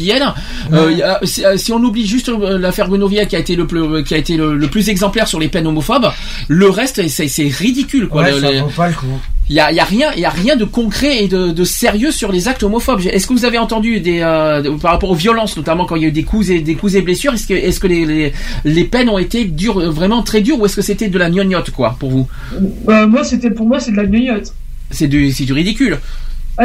Ouais. 0.70 1.02
a- 1.02 1.20
si, 1.24 1.72
on 1.72 1.82
oublie 1.82 2.06
juste 2.06 2.30
l'affaire 2.58 2.88
Bruno 2.88 3.06
Vielle 3.08 3.28
qui 3.28 3.36
a 3.36 3.38
été 3.38 3.56
le 3.56 3.66
plus, 3.66 4.02
qui 4.04 4.14
a 4.14 4.18
été 4.18 4.36
le, 4.36 4.54
le 4.56 4.68
plus 4.68 4.88
exemplaire 4.88 5.28
sur 5.28 5.38
les 5.40 5.48
peines 5.48 5.66
homophobes, 5.66 6.10
le 6.48 6.68
reste 6.68 7.06
c'est 7.08 7.48
ridicule 7.48 8.08
quoi. 8.08 8.22
Ouais, 8.22 8.32
Le- 8.32 8.40
ça 8.40 8.50
les- 8.50 8.60
vaut 8.60 8.68
pas 8.68 8.88
le 8.88 8.94
coup. 8.94 9.06
Il 9.52 9.56
y 9.56 9.60
a, 9.60 9.70
il 9.70 9.76
y 9.76 9.80
a 9.80 9.84
rien, 9.84 10.08
il 10.16 10.20
y 10.20 10.24
a 10.24 10.30
rien 10.30 10.56
de 10.56 10.64
concret 10.64 11.22
et 11.22 11.28
de, 11.28 11.50
de 11.50 11.64
sérieux 11.64 12.10
sur 12.10 12.32
les 12.32 12.48
actes 12.48 12.62
homophobes. 12.62 13.02
Est-ce 13.04 13.26
que 13.26 13.34
vous 13.34 13.44
avez 13.44 13.58
entendu 13.58 14.00
des 14.00 14.20
euh, 14.20 14.78
par 14.78 14.92
rapport 14.92 15.10
aux 15.10 15.14
violences, 15.14 15.58
notamment 15.58 15.84
quand 15.84 15.94
il 15.96 16.02
y 16.02 16.04
a 16.06 16.08
eu 16.08 16.12
des 16.12 16.22
coups 16.22 16.48
et 16.48 16.60
des 16.60 16.74
coups 16.74 16.94
et 16.94 17.02
blessures, 17.02 17.34
est-ce 17.34 17.46
que 17.46 17.52
est-ce 17.52 17.78
que 17.78 17.86
les, 17.86 18.06
les, 18.06 18.32
les 18.64 18.84
peines 18.84 19.10
ont 19.10 19.18
été 19.18 19.44
dures, 19.44 19.78
euh, 19.78 19.90
vraiment 19.90 20.22
très 20.22 20.40
dures, 20.40 20.58
ou 20.58 20.64
est-ce 20.64 20.76
que 20.76 20.80
c'était 20.80 21.08
de 21.08 21.18
la 21.18 21.28
gnognotte 21.28 21.70
quoi 21.70 21.96
pour 22.00 22.10
vous? 22.10 22.26
Bah, 22.86 23.06
moi, 23.06 23.24
c'était 23.24 23.50
pour 23.50 23.68
moi, 23.68 23.78
c'est 23.78 23.92
de 23.92 23.96
la 23.98 24.06
gnognotte. 24.06 24.54
C'est 24.90 25.08
du 25.08 25.30
c'est 25.32 25.44
du 25.44 25.52
ridicule. 25.52 25.98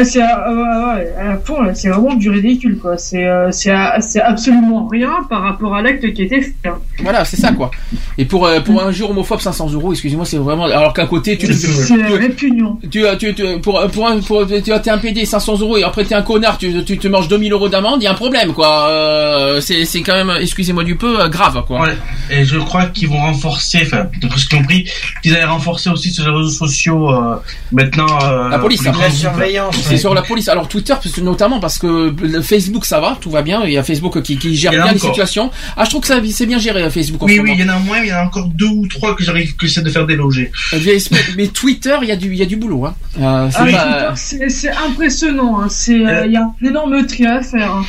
Ah, 0.00 0.04
c'est 0.04 0.22
à, 0.22 0.52
ouais, 0.52 0.56
ouais, 0.94 1.14
à 1.20 1.36
fond, 1.44 1.60
là, 1.62 1.74
c'est 1.74 1.88
vraiment 1.88 2.14
du 2.14 2.30
ridicule, 2.30 2.78
quoi. 2.78 2.96
C'est 2.96 3.26
euh, 3.26 3.50
c'est 3.50 3.70
à- 3.70 4.00
c'est 4.00 4.20
absolument 4.20 4.86
rien 4.86 5.10
par 5.28 5.42
rapport 5.42 5.74
à 5.74 5.82
l'acte 5.82 6.12
qui 6.12 6.22
était 6.22 6.40
fait. 6.40 6.54
hein. 6.66 6.78
Voilà, 7.02 7.24
c'est 7.24 7.36
ça 7.36 7.52
quoi. 7.52 7.70
Et 8.16 8.24
pour 8.24 8.46
euh, 8.46 8.60
pour 8.60 8.80
un 8.82 8.92
jour 8.92 9.10
homophobe 9.10 9.40
500 9.40 9.70
euros, 9.72 9.92
excusez-moi, 9.92 10.24
c'est 10.24 10.36
vraiment 10.38 10.64
alors 10.66 10.92
qu'à 10.92 11.06
côté 11.06 11.36
tu 11.36 11.52
C'est 11.52 11.94
répugnant. 12.06 12.78
tu, 12.90 13.02
tu, 13.18 13.34
tu- 13.34 13.60
pour 13.60 13.80
pour 13.88 14.08
un 14.08 14.20
pour 14.20 14.46
tu 14.46 14.60
t'es 14.62 14.90
un 14.90 14.98
PD 14.98 15.24
500 15.24 15.58
euros 15.60 15.76
et 15.76 15.82
après 15.84 16.04
t'es 16.04 16.14
un 16.14 16.22
connard, 16.22 16.58
tu, 16.58 16.84
tu 16.84 16.98
te 16.98 17.08
manges 17.08 17.28
2000 17.28 17.52
euros 17.52 17.68
d'amende, 17.68 18.00
il 18.00 18.04
y 18.04 18.06
a 18.08 18.12
un 18.12 18.14
problème 18.14 18.52
quoi. 18.52 18.88
Euh, 18.90 19.60
c'est 19.60 19.84
c'est 19.84 20.02
quand 20.02 20.14
même 20.14 20.32
excusez-moi 20.40 20.84
du 20.84 20.96
peu 20.96 21.20
euh, 21.20 21.28
grave 21.28 21.64
quoi. 21.66 21.80
Ouais. 21.82 21.96
Et 22.30 22.44
je 22.44 22.58
crois 22.58 22.86
qu'ils 22.86 23.08
vont 23.08 23.18
renforcer, 23.20 23.80
enfin, 23.82 24.06
d'après 24.20 24.38
ce 24.38 24.44
que 24.46 24.50
j'ai 24.52 24.56
compris, 24.58 24.90
qu'ils 25.22 25.34
allaient 25.34 25.44
renforcer 25.44 25.90
aussi 25.90 26.10
sur 26.10 26.24
les 26.24 26.36
réseaux 26.36 26.50
sociaux 26.50 27.10
euh, 27.10 27.36
maintenant. 27.72 28.06
euh, 28.24 28.48
La 28.50 28.58
police, 28.58 28.82
pour 28.82 28.92
les 28.92 28.98
grands 28.98 29.06
groupes. 29.30 29.40
C'est 29.88 29.96
sur 29.98 30.14
la 30.14 30.22
police. 30.22 30.48
Alors 30.48 30.68
Twitter, 30.68 30.94
parce 30.94 31.10
que- 31.14 31.20
notamment 31.20 31.60
parce 31.60 31.78
que 31.78 32.14
le 32.20 32.42
Facebook 32.42 32.84
ça 32.84 33.00
va, 33.00 33.16
tout 33.20 33.30
va 33.30 33.42
bien. 33.42 33.64
Il 33.64 33.72
y 33.72 33.78
a 33.78 33.82
Facebook 33.82 34.20
qui, 34.22 34.38
qui 34.38 34.54
gère 34.56 34.72
a 34.72 34.74
bien 34.84 34.92
les 34.92 34.98
situations. 34.98 35.50
Ah, 35.76 35.84
je 35.84 35.90
trouve 35.90 36.02
que 36.02 36.06
ça 36.08 36.20
c'est 36.30 36.46
bien 36.46 36.58
géré 36.58 36.82
euh, 36.82 36.90
Facebook. 36.90 37.22
en 37.22 37.26
Oui, 37.26 37.36
ce 37.36 37.40
oui, 37.40 37.52
il 37.54 37.60
y 37.60 37.64
en 37.64 37.68
a 37.74 37.78
moins, 37.78 38.00
mais 38.00 38.06
il 38.06 38.10
y 38.10 38.12
en 38.14 38.18
a 38.18 38.24
encore 38.24 38.46
deux 38.48 38.66
ou 38.66 38.86
trois 38.86 39.14
que 39.16 39.24
j'arrive 39.24 39.56
que 39.56 39.66
j'essaie 39.66 39.82
de 39.82 39.90
faire 39.90 40.06
déloger. 40.06 40.50
Euh, 40.72 40.78
Mais, 40.84 41.18
mais 41.36 41.46
Twitter, 41.48 41.96
il 42.02 42.08
y 42.08 42.12
a 42.12 42.16
du, 42.16 42.28
il 42.32 42.38
y 42.38 42.42
a 42.42 42.46
du 42.46 42.56
boulot. 42.56 42.86
Hein. 42.86 42.94
Euh, 43.20 43.48
c'est 43.50 43.56
Ah, 43.58 43.64
pas- 43.64 43.64
Twitter, 43.64 44.12
c'est- 44.16 44.48
c'est 44.50 44.70
impressionnant. 44.70 45.60
hein. 45.60 45.66
C'est 45.70 45.94
euh, 46.06 46.26
il 46.26 46.32
y 46.32 46.36
a 46.36 46.42
un 46.42 46.66
énorme 46.66 47.06
tri 47.06 47.26
à 47.26 47.40
faire. 47.42 47.72
hein. 47.72 47.84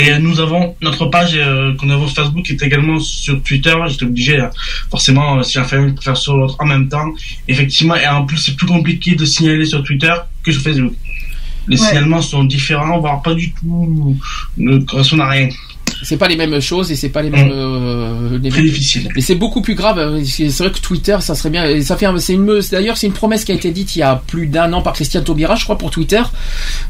Et 0.00 0.18
nous 0.18 0.40
avons 0.40 0.74
notre 0.82 1.06
page 1.06 1.32
euh, 1.36 1.74
qu'on 1.76 1.88
avons 1.90 2.06
sur 2.08 2.24
Facebook 2.24 2.50
est 2.50 2.60
également 2.62 2.98
sur 2.98 3.40
Twitter. 3.42 3.72
J'étais 3.88 4.04
obligé, 4.04 4.44
forcément, 4.90 5.38
euh, 5.38 5.42
si 5.42 5.52
j'ai 5.54 5.60
un 5.60 5.64
famille 5.64 5.92
de 5.92 6.00
faire 6.00 6.16
sur 6.16 6.36
l'autre 6.36 6.56
en 6.58 6.66
même 6.66 6.88
temps. 6.88 7.06
Effectivement, 7.46 7.94
et 7.94 8.06
en 8.06 8.24
plus, 8.26 8.36
c'est 8.38 8.56
plus 8.56 8.66
compliqué 8.66 9.14
de 9.14 9.24
signaler 9.24 9.64
sur 9.64 9.82
Twitter 9.84 10.12
que 10.42 10.50
sur 10.52 10.60
Facebook. 10.62 10.92
Les 11.68 11.80
Ouais. 11.80 11.86
signalements 11.88 12.22
sont 12.22 12.44
différents, 12.44 12.98
voire 13.00 13.22
pas 13.22 13.34
du 13.34 13.52
tout, 13.52 14.16
ne 14.56 14.78
correspondent 14.78 15.20
à 15.20 15.28
rien. 15.28 15.48
C'est 16.02 16.16
pas 16.16 16.28
les 16.28 16.36
mêmes 16.36 16.60
choses 16.60 16.90
et 16.92 16.96
c'est 16.96 17.08
pas 17.10 17.22
les 17.22 17.30
mêmes. 17.30 17.50
euh, 17.52 18.38
les 18.40 18.48
Très 18.50 18.60
mêmes- 18.62 18.68
difficile. 18.70 19.08
Mais 19.14 19.20
c'est 19.20 19.34
beaucoup 19.34 19.60
plus 19.62 19.74
grave. 19.74 19.98
euh, 19.98 20.22
C'est 20.24 20.48
vrai 20.58 20.70
que 20.70 20.78
Twitter, 20.80 21.16
ça 21.20 21.34
serait 21.34 21.50
bien. 21.50 21.66
et 21.68 21.82
Ça 21.82 21.96
fait, 21.96 22.06
un- 22.06 22.18
c'est 22.18 22.34
une, 22.34 22.60
d'ailleurs, 22.70 22.96
c'est 22.96 23.06
une 23.06 23.12
promesse 23.12 23.44
qui 23.44 23.52
a 23.52 23.54
été 23.54 23.70
dite 23.70 23.96
il 23.96 24.00
y 24.00 24.02
a 24.02 24.22
plus 24.26 24.46
d'un 24.46 24.72
an 24.72 24.82
par 24.82 24.92
Christian 24.94 25.22
Taubira, 25.22 25.54
je 25.56 25.64
crois, 25.64 25.76
pour 25.78 25.90
Twitter, 25.90 26.22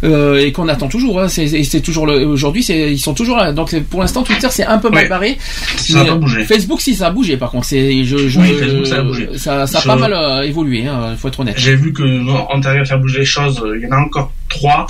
euh, 0.04 0.38
et 0.44 0.52
qu'on 0.52 0.68
attend 0.68 0.88
toujours. 0.88 1.20
Hein. 1.20 1.28
C'est, 1.28 1.80
toujours 1.80 2.06
le, 2.06 2.24
aujourd'hui, 2.26 2.62
ils 2.64 2.98
sont 3.00 3.14
toujours 3.14 3.36
là. 3.36 3.52
Donc 3.52 3.78
pour 3.84 4.00
l'instant, 4.00 4.22
Twitter, 4.22 4.48
c'est 4.50 4.64
un 4.66 4.78
peu 4.78 4.90
mal 4.90 5.04
Ouais. 5.04 5.08
barré. 5.08 5.38
Ça 5.76 6.00
a 6.00 6.02
Mais, 6.02 6.08
pas 6.10 6.14
euh, 6.14 6.18
bougé. 6.18 6.44
Facebook, 6.44 6.80
si 6.80 6.94
ça 6.94 7.08
a 7.08 7.10
bougé. 7.10 7.36
Par 7.36 7.50
contre, 7.50 7.66
c'est, 7.66 8.04
je, 8.04 8.28
je- 8.28 8.38
Oui, 8.40 8.52
Facebook, 8.58 8.86
ça 8.86 8.96
a 8.96 9.02
bougé. 9.02 9.28
Ça, 9.36 9.66
ça 9.66 9.78
a 9.78 9.80
Je- 9.82 9.86
pas 9.86 9.96
mal 9.96 10.12
euh, 10.12 10.42
évolué. 10.42 10.86
Hein, 10.86 11.14
faut 11.18 11.28
être 11.28 11.40
honnête. 11.40 11.54
J'ai 11.58 11.74
vu 11.76 11.92
que 11.92 12.02
non, 12.02 12.46
on 12.50 12.60
à 12.60 12.84
faire 12.84 12.98
bouger 12.98 13.20
les 13.20 13.24
choses. 13.24 13.62
Il 13.76 13.82
y 13.82 13.86
en 13.86 13.96
a 13.96 14.00
encore 14.00 14.32
trois 14.48 14.86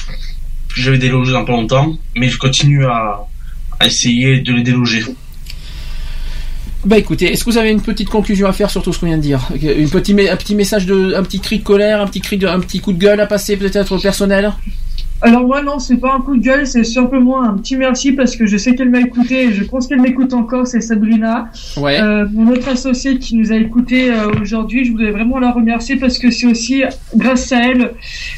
je 0.75 0.91
vais 0.93 0.99
déloger 0.99 1.33
dans 1.33 1.45
pas 1.45 1.53
longtemps, 1.53 1.97
mais 2.17 2.29
je 2.29 2.39
continue 2.39 2.87
à 2.87 3.21
essayer 3.87 4.41
de 4.41 4.53
les 4.53 4.63
déloger. 4.63 5.05
Bah 6.85 6.97
écoutez, 6.97 7.31
est-ce 7.31 7.45
que 7.45 7.51
vous 7.51 7.59
avez 7.59 7.71
une 7.71 7.83
petite 7.83 8.09
conclusion 8.09 8.47
à 8.47 8.53
faire 8.53 8.71
sur 8.71 8.83
tout 8.83 8.93
ce 8.93 9.01
qu'on 9.01 9.07
vient 9.07 9.19
de 9.19 9.23
dire 9.23 9.49
Une 9.63 9.91
petit, 9.91 10.13
un 10.13 10.37
petit 10.37 10.55
message 10.55 10.87
de, 10.87 11.15
un 11.15 11.23
petit 11.23 11.41
cri 11.41 11.59
de 11.59 11.65
colère, 11.65 12.01
un 12.01 12.07
petit 12.07 12.23
cri 12.23 12.39
de, 12.39 12.47
un 12.47 12.61
petit 12.61 12.81
coup 12.81 12.95
de 12.95 12.99
gueule 12.99 13.21
à 13.21 13.27
passer 13.27 13.59
peut-être 13.59 13.99
personnel? 13.99 14.53
Alors 15.23 15.47
moi 15.47 15.63
non, 15.63 15.79
c'est 15.79 15.99
pas 15.99 16.15
un 16.15 16.21
coup 16.21 16.37
de 16.37 16.43
gueule, 16.43 16.67
c'est 16.67 16.83
simplement 16.85 17.43
un 17.43 17.55
petit 17.59 17.77
merci 17.77 18.13
parce 18.13 18.37
que 18.37 18.47
je 18.47 18.57
sais 18.57 18.75
qu'elle 18.75 18.89
m'a 18.89 19.01
écouté 19.01 19.45
et 19.45 19.53
je 19.53 19.65
pense 19.65 19.87
qu'elle 19.87 20.01
m'écoute 20.01 20.33
encore, 20.33 20.67
c'est 20.67 20.81
Sabrina, 20.81 21.51
Ouais. 21.77 22.01
euh, 22.01 22.27
mon 22.33 22.51
autre 22.51 22.69
associée 22.69 23.19
qui 23.19 23.37
nous 23.37 23.53
a 23.53 23.57
écouté 23.57 24.11
euh, 24.11 24.31
aujourd'hui. 24.41 24.85
Je 24.87 24.93
voudrais 24.93 25.11
vraiment 25.11 25.39
la 25.39 25.51
remercier 25.51 25.97
parce 25.97 26.19
que 26.19 26.31
c'est 26.31 26.47
aussi 26.47 26.83
grâce 27.15 27.53
à 27.53 27.61
elle 27.69 27.93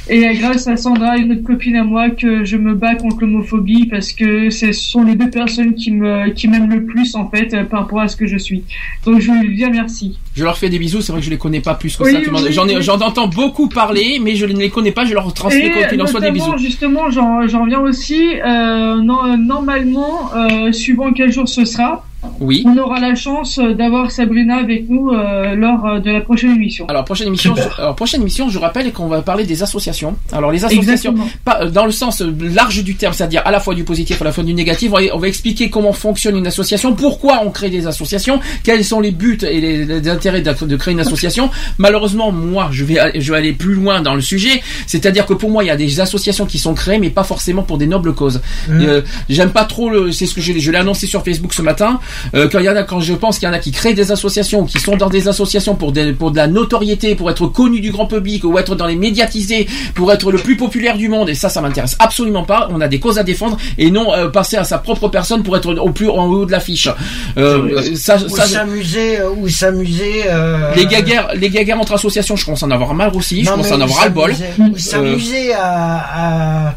et 0.09 0.35
grâce 0.35 0.67
à 0.67 0.77
Sandra, 0.77 1.17
une 1.19 1.31
autre 1.33 1.45
copine 1.45 1.77
à 1.77 1.85
moi, 1.85 2.11
que 2.11 2.45
je 2.45 2.57
me 2.57 2.75
bats 2.75 2.97
contre 2.97 3.21
l'homophobie 3.21 3.87
parce 3.87 4.13
que 4.13 4.51
ce 4.51 4.73
sont 4.73 5.05
les 5.05 5.15
deux 5.15 5.31
personnes 5.31 5.75
qui 5.75 5.93
me 5.93 6.31
qui 6.31 6.49
m'aiment 6.49 6.71
le 6.71 6.85
plus 6.85 7.15
en 7.15 7.29
fait 7.31 7.55
euh, 7.55 7.65
par 7.65 7.83
rapport 7.83 8.01
à 8.01 8.09
ce 8.09 8.17
que 8.17 8.27
je 8.27 8.37
suis. 8.37 8.65
Donc 9.07 9.21
je 9.21 9.31
veux 9.31 9.39
lui 9.41 9.55
dire 9.57 9.71
merci. 9.71 10.19
Je 10.35 10.45
leur 10.45 10.57
fais 10.57 10.71
des 10.71 10.79
bisous, 10.79 11.03
c'est 11.03 11.13
vrai 11.13 11.21
que 11.21 11.27
je 11.27 11.31
les 11.31 11.37
connais 11.37 11.61
pas 11.61 11.75
plus 11.75 11.95
que 11.95 12.05
Oui, 12.05 12.13
ça. 12.13 12.19
oui, 12.19 12.53
J'en 12.53 12.67
oui. 12.67 12.77
j'en 12.81 12.99
entends 13.01 13.29
beaucoup 13.29 13.69
parler, 13.69 14.19
mais 14.19 14.35
je 14.35 14.47
ne 14.47 14.59
les 14.59 14.71
connais 14.71 14.91
pas, 14.93 15.05
je 15.05 15.13
leur 15.13 15.33
transmets 15.35 15.71
quoi 15.71 15.85
qu'il 15.85 16.01
en 16.01 16.07
soit 16.07 16.21
des 16.21 16.31
bisous. 16.31 16.57
Justement, 16.57 17.11
j'en 17.11 17.47
j'en 17.49 17.63
reviens 17.65 17.81
aussi. 17.81 18.41
Euh, 18.41 18.97
non- 19.03 19.37
normalement, 19.37 20.31
euh, 20.35 20.73
suivant 20.73 21.13
quel 21.13 21.31
jour 21.31 21.47
ce 21.49 21.65
sera, 21.67 22.05
Oui. 22.41 22.65
on 22.67 22.77
aura 22.79 23.01
la 23.01 23.15
chance 23.15 23.59
d'avoir 23.59 24.11
Sabrina 24.11 24.57
avec 24.57 24.89
nous 24.89 25.11
euh, 25.11 25.55
lors 25.55 25.85
euh, 25.87 25.99
de 25.99 26.11
la 26.11 26.21
prochaine 26.21 26.53
émission. 26.53 26.87
Alors 26.89 27.05
prochaine 27.05 27.29
émission, 27.29 27.55
je, 27.57 27.81
alors 27.81 27.95
prochaine 27.97 28.21
émission, 28.21 28.49
je 28.49 28.59
rappelle 28.59 28.93
qu'on 28.93 29.09
va 29.09 29.23
parler 29.23 29.45
des 29.45 29.63
associations. 29.63 30.17
Alors 30.33 30.51
les 30.53 30.65
associations, 30.65 31.13
Exactement. 31.13 31.27
pas 31.45 31.63
euh, 31.63 31.71
dans 31.71 31.85
le 31.85 31.91
sens 31.93 32.21
large 32.21 32.83
du 32.85 32.95
terme, 32.95 33.13
c'est-à-dire 33.13 33.43
à 33.45 33.51
la 33.51 33.61
fois 33.61 33.75
du 33.75 33.85
positif, 33.85 34.21
à 34.21 34.25
la 34.25 34.33
fois 34.33 34.45
du 34.45 34.55
négatif. 34.55 34.91
On 34.93 34.97
va, 34.97 35.03
on 35.15 35.19
va 35.19 35.29
expliquer 35.29 35.71
comment 35.71 35.93
fonctionne 35.93 36.37
une 36.37 36.47
association, 36.47 36.95
pourquoi 36.95 37.43
on 37.45 37.51
crée 37.51 37.71
des 37.71 37.87
associations, 37.87 38.41
quels 38.63 38.85
sont 38.85 39.01
les 39.01 39.11
buts 39.11 39.39
et 39.43 39.61
les, 39.61 39.85
les 39.85 40.09
intérêts 40.09 40.43
de, 40.43 40.65
de 40.67 40.77
créer 40.77 40.93
une 40.93 41.01
association. 41.01 41.51
Malheureusement, 41.79 42.33
moi, 42.33 42.69
je 42.73 42.85
vais, 42.85 43.21
je 43.21 43.33
vais 43.33 43.39
aller 43.39 43.53
plus 43.53 43.75
loin 43.75 44.01
dans 44.01 44.15
le 44.15 44.21
sujet. 44.21 44.63
C'est-à-dire 44.87 45.27
que 45.27 45.35
pour 45.35 45.51
moi, 45.51 45.65
il 45.65 45.69
y 45.69 45.71
a 45.71 45.77
des 45.77 46.01
associations 46.01 46.47
qui 46.47 46.59
sont 46.59 46.75
créées, 46.75 46.99
mais 46.99 47.11
pas 47.11 47.25
forcément 47.25 47.63
pour 47.63 47.79
des 47.79 47.87
nobles 47.87 48.15
causes. 48.15 48.41
Mmh. 48.69 48.81
Euh, 48.83 49.01
J'aime 49.29 49.51
pas 49.51 49.65
trop 49.65 49.91
le, 49.91 50.13
c'est 50.13 50.27
ce 50.27 50.35
que 50.35 50.41
je, 50.41 50.53
je 50.59 50.71
l'ai 50.71 50.79
annoncé 50.79 51.07
sur 51.07 51.25
Facebook 51.25 51.53
ce 51.55 51.63
matin. 51.63 52.01
Euh, 52.35 52.49
quand 52.51 52.59
il 52.59 52.65
y 52.65 52.69
en 52.69 52.77
a, 52.77 52.83
quand 52.83 53.01
je 53.01 53.15
pense 53.15 53.39
qu'il 53.39 53.47
y 53.49 53.51
en 53.51 53.55
a 53.55 53.59
qui 53.59 53.71
créent 53.73 53.95
des 53.95 54.13
associations 54.13 54.61
ou 54.61 54.65
qui 54.67 54.79
sont 54.79 54.97
dans 54.97 55.09
des 55.09 55.29
associations 55.29 55.75
pour 55.75 55.93
des, 55.93 56.13
pour 56.13 56.31
de 56.31 56.37
la 56.37 56.47
notoriété, 56.47 57.15
pour 57.15 57.31
être 57.31 57.47
connus 57.47 57.81
du 57.81 57.91
grand 57.91 58.07
public 58.07 58.45
ou 58.45 58.59
être 58.59 58.75
dans 58.75 58.87
les 58.87 58.97
médiatisés, 58.97 59.67
pour 59.95 60.13
être 60.13 60.31
le 60.33 60.39
plus 60.39 60.57
populaire 60.57 60.97
du 60.97 61.09
monde. 61.09 61.29
Et 61.29 61.35
ça, 61.35 61.49
ça 61.49 61.61
m'intéresse 61.61 61.97
absolument 61.99 62.45
pas. 62.45 62.69
On 62.71 62.81
a 62.81 62.89
des 62.89 63.01
causes 63.01 63.19
à 63.19 63.23
défendre 63.23 63.57
et 63.79 63.91
non 63.91 64.13
euh, 64.15 64.29
passer 64.29 64.57
à 64.57 64.65
sa 64.65 64.79
propre 64.79 65.09
personne 65.09 65.43
pour 65.43 65.57
être 65.57 65.75
au 65.75 65.91
plus 65.91 66.09
en 66.09 66.27
haut 66.27 66.47
de 66.47 66.53
l'affiche. 66.53 66.89
Euh, 67.37 67.83
ça, 67.97 68.17
Ou 68.17 68.29
ça, 68.29 68.47
s'amuser, 68.47 69.21
euh, 69.21 69.31
ou 69.31 69.49
s'amuser. 69.49 70.23
euh, 70.27 70.75
les 70.75 70.87
guéguerres, 70.87 71.29
les 71.35 71.51
entre 71.73 71.95
associations, 71.95 72.37
je 72.37 72.45
commence 72.45 72.63
à 72.63 72.67
en 72.67 72.71
avoir 72.71 72.93
marre 72.95 73.15
aussi. 73.17 73.45
je 73.45 73.51
non, 73.51 73.57
à 73.63 73.77
en 73.77 73.81
avoir 73.81 73.99
ras 74.01 74.05
le 74.07 74.11
bol. 74.11 74.33
s'amuser- 74.35 74.73
ou 74.75 74.79
S'amuser 74.79 75.53
à, 75.55 76.69
à, 76.69 76.75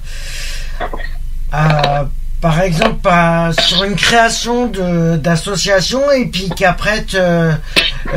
à- 1.51 2.07
par 2.45 2.61
exemple, 2.61 3.09
sur 3.67 3.83
une 3.85 3.95
création 3.95 4.69
d'association 5.17 6.11
et 6.11 6.27
puis 6.27 6.47
qu'après 6.55 7.01
te- 7.01 7.51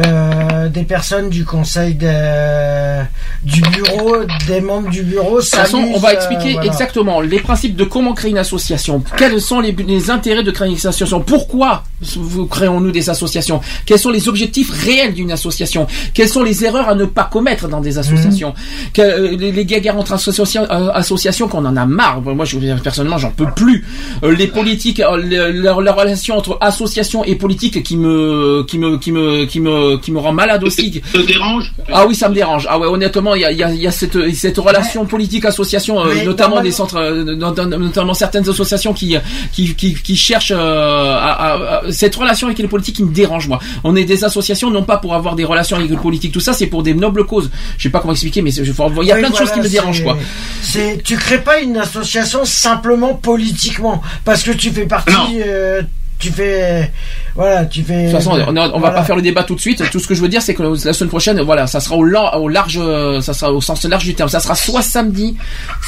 euh, 0.06 0.68
des 0.68 0.82
personnes 0.82 1.30
du 1.30 1.46
conseil 1.46 1.94
de 1.94 2.06
euh, 2.06 3.02
du 3.42 3.62
bureau, 3.62 4.16
des 4.46 4.60
membres 4.60 4.90
du 4.90 5.02
bureau. 5.02 5.36
De 5.38 5.40
toute 5.42 5.54
façon, 5.54 5.78
on 5.94 5.98
va 5.98 6.12
expliquer 6.12 6.50
euh, 6.50 6.52
voilà. 6.54 6.70
exactement 6.70 7.20
les 7.22 7.40
principes 7.40 7.74
de 7.74 7.84
comment 7.84 8.12
créer 8.12 8.30
une 8.30 8.36
association. 8.38 9.02
Quels 9.16 9.40
sont 9.40 9.60
les, 9.60 9.72
les 9.72 10.10
intérêts 10.10 10.42
de 10.42 10.50
créer 10.50 10.68
une 10.68 10.74
association? 10.76 11.20
Pourquoi 11.22 11.84
vous- 12.16 12.44
créons-nous 12.46 12.90
des 12.92 13.08
associations? 13.08 13.62
Quels 13.86 13.98
sont 13.98 14.10
les 14.10 14.28
objectifs 14.28 14.70
réels 14.70 15.14
d'une 15.14 15.32
association? 15.32 15.86
Quelles 16.12 16.28
sont 16.28 16.42
les 16.42 16.66
erreurs 16.66 16.88
à 16.90 16.94
ne 16.94 17.06
pas 17.06 17.24
commettre 17.24 17.66
dans 17.68 17.80
des 17.80 17.96
associations? 17.96 18.52
Que- 18.92 19.00
euh, 19.00 19.36
les, 19.38 19.52
les 19.52 19.64
guerres 19.64 19.96
entre 19.96 20.12
associations, 20.12 20.66
euh, 20.70 20.90
associations 20.92 21.48
qu'on 21.48 21.64
en 21.64 21.76
a 21.78 21.86
marre. 21.86 22.20
Moi, 22.20 22.44
je 22.44 22.58
personnellement, 22.82 23.16
j'en 23.18 23.30
peux 23.30 23.50
plus. 23.56 23.86
Euh, 24.24 24.34
les 24.34 24.46
politiques, 24.48 25.00
euh, 25.00 25.52
leur 25.52 25.76
relation 25.96 26.36
entre 26.36 26.58
association 26.60 27.24
et 27.24 27.34
politique 27.36 27.82
qui 27.82 27.96
me, 27.96 28.64
qui 28.66 28.78
me, 28.78 28.98
qui 28.98 29.12
me, 29.12 29.44
qui 29.44 29.60
me, 29.60 29.96
qui 29.98 30.12
me 30.12 30.18
rend 30.18 30.32
malade 30.32 30.64
aussi. 30.64 31.00
Ça 31.12 31.18
te 31.20 31.26
dérange? 31.26 31.72
Ah 31.92 32.06
oui, 32.06 32.14
ça 32.14 32.28
me 32.28 32.34
dérange. 32.34 32.66
Ah 32.70 32.78
ouais, 32.78 32.86
honnêtement, 32.86 33.34
il 33.34 33.42
y 33.42 33.44
a, 33.44 33.52
il 33.52 33.58
y 33.58 33.62
a, 33.62 33.72
il 33.72 33.80
y 33.80 33.86
a 33.86 33.90
cette, 33.92 34.18
cette 34.34 34.58
relation 34.58 35.04
politique-association, 35.06 36.00
euh, 36.00 36.12
Mais 36.14 36.24
notamment 36.24 36.60
des 36.60 36.70
centres, 36.72 36.96
euh, 36.96 37.24
not- 37.24 37.54
not- 37.54 37.78
notamment 37.78 38.14
certaines 38.14 38.48
associations 38.48 38.92
qui, 38.92 39.16
qui, 39.52 39.74
qui, 39.74 39.94
qui 39.94 40.16
cherchent 40.16 40.52
euh, 40.54 41.16
à, 41.16 41.32
à- 41.32 41.76
à- 41.86 41.92
cette 41.92 42.14
relation 42.16 42.46
avec 42.48 42.58
les 42.58 42.68
politiques 42.68 42.96
qui 42.96 43.04
me 43.04 43.12
dérange 43.12 43.48
moi. 43.48 43.58
On 43.84 43.94
est 43.96 44.04
des 44.04 44.24
associations 44.24 44.70
non 44.70 44.82
pas 44.82 44.96
pour 44.98 45.14
avoir 45.14 45.34
des 45.36 45.44
relations 45.44 45.76
avec 45.76 45.90
les 45.90 45.96
politiques, 45.96 46.32
tout 46.32 46.40
ça, 46.40 46.52
c'est 46.52 46.66
pour 46.66 46.82
des 46.82 46.94
nobles 46.94 47.24
causes. 47.26 47.50
Je 47.76 47.84
sais 47.84 47.90
pas 47.90 48.00
comment 48.00 48.12
expliquer, 48.12 48.42
mais 48.42 48.50
il 48.52 48.66
y 48.66 48.70
a 48.70 49.14
Oui, 49.14 49.20
plein 49.20 49.30
de 49.30 49.36
choses 49.36 49.50
qui 49.52 49.60
me 49.60 49.68
dérangent 49.68 50.02
quoi. 50.02 50.16
C'est, 50.62 51.02
tu 51.02 51.16
crées 51.16 51.42
pas 51.42 51.60
une 51.60 51.76
association 51.76 52.44
simplement 52.44 53.14
politiquement, 53.14 54.02
parce 54.24 54.42
que 54.42 54.52
tu 54.52 54.70
fais 54.70 54.86
partie, 54.86 55.42
euh, 55.44 55.82
tu 56.18 56.30
fais, 56.30 56.90
voilà, 57.38 57.64
tu 57.66 57.82
fais. 57.84 58.06
De 58.06 58.10
toute 58.10 58.18
façon, 58.18 58.32
on, 58.48 58.56
on 58.74 58.80
va 58.80 58.90
pas 58.90 59.04
faire 59.04 59.14
le 59.16 59.22
débat 59.22 59.44
tout 59.44 59.54
de 59.54 59.60
suite. 59.60 59.82
Tout 59.92 60.00
ce 60.00 60.08
que 60.08 60.14
je 60.14 60.20
veux 60.20 60.28
dire, 60.28 60.42
c'est 60.42 60.54
que 60.54 60.62
la 60.84 60.92
semaine 60.92 61.08
prochaine, 61.08 61.40
voilà, 61.40 61.66
ça 61.68 61.78
sera 61.80 61.96
au, 61.96 62.04
au 62.04 62.48
large, 62.48 62.78
euh, 62.82 63.20
ça 63.20 63.32
sera 63.32 63.52
au 63.52 63.60
sens 63.60 63.84
large 63.84 64.04
du 64.04 64.14
terme. 64.14 64.28
Ça 64.28 64.40
sera 64.40 64.54
soit 64.56 64.82
samedi, 64.82 65.36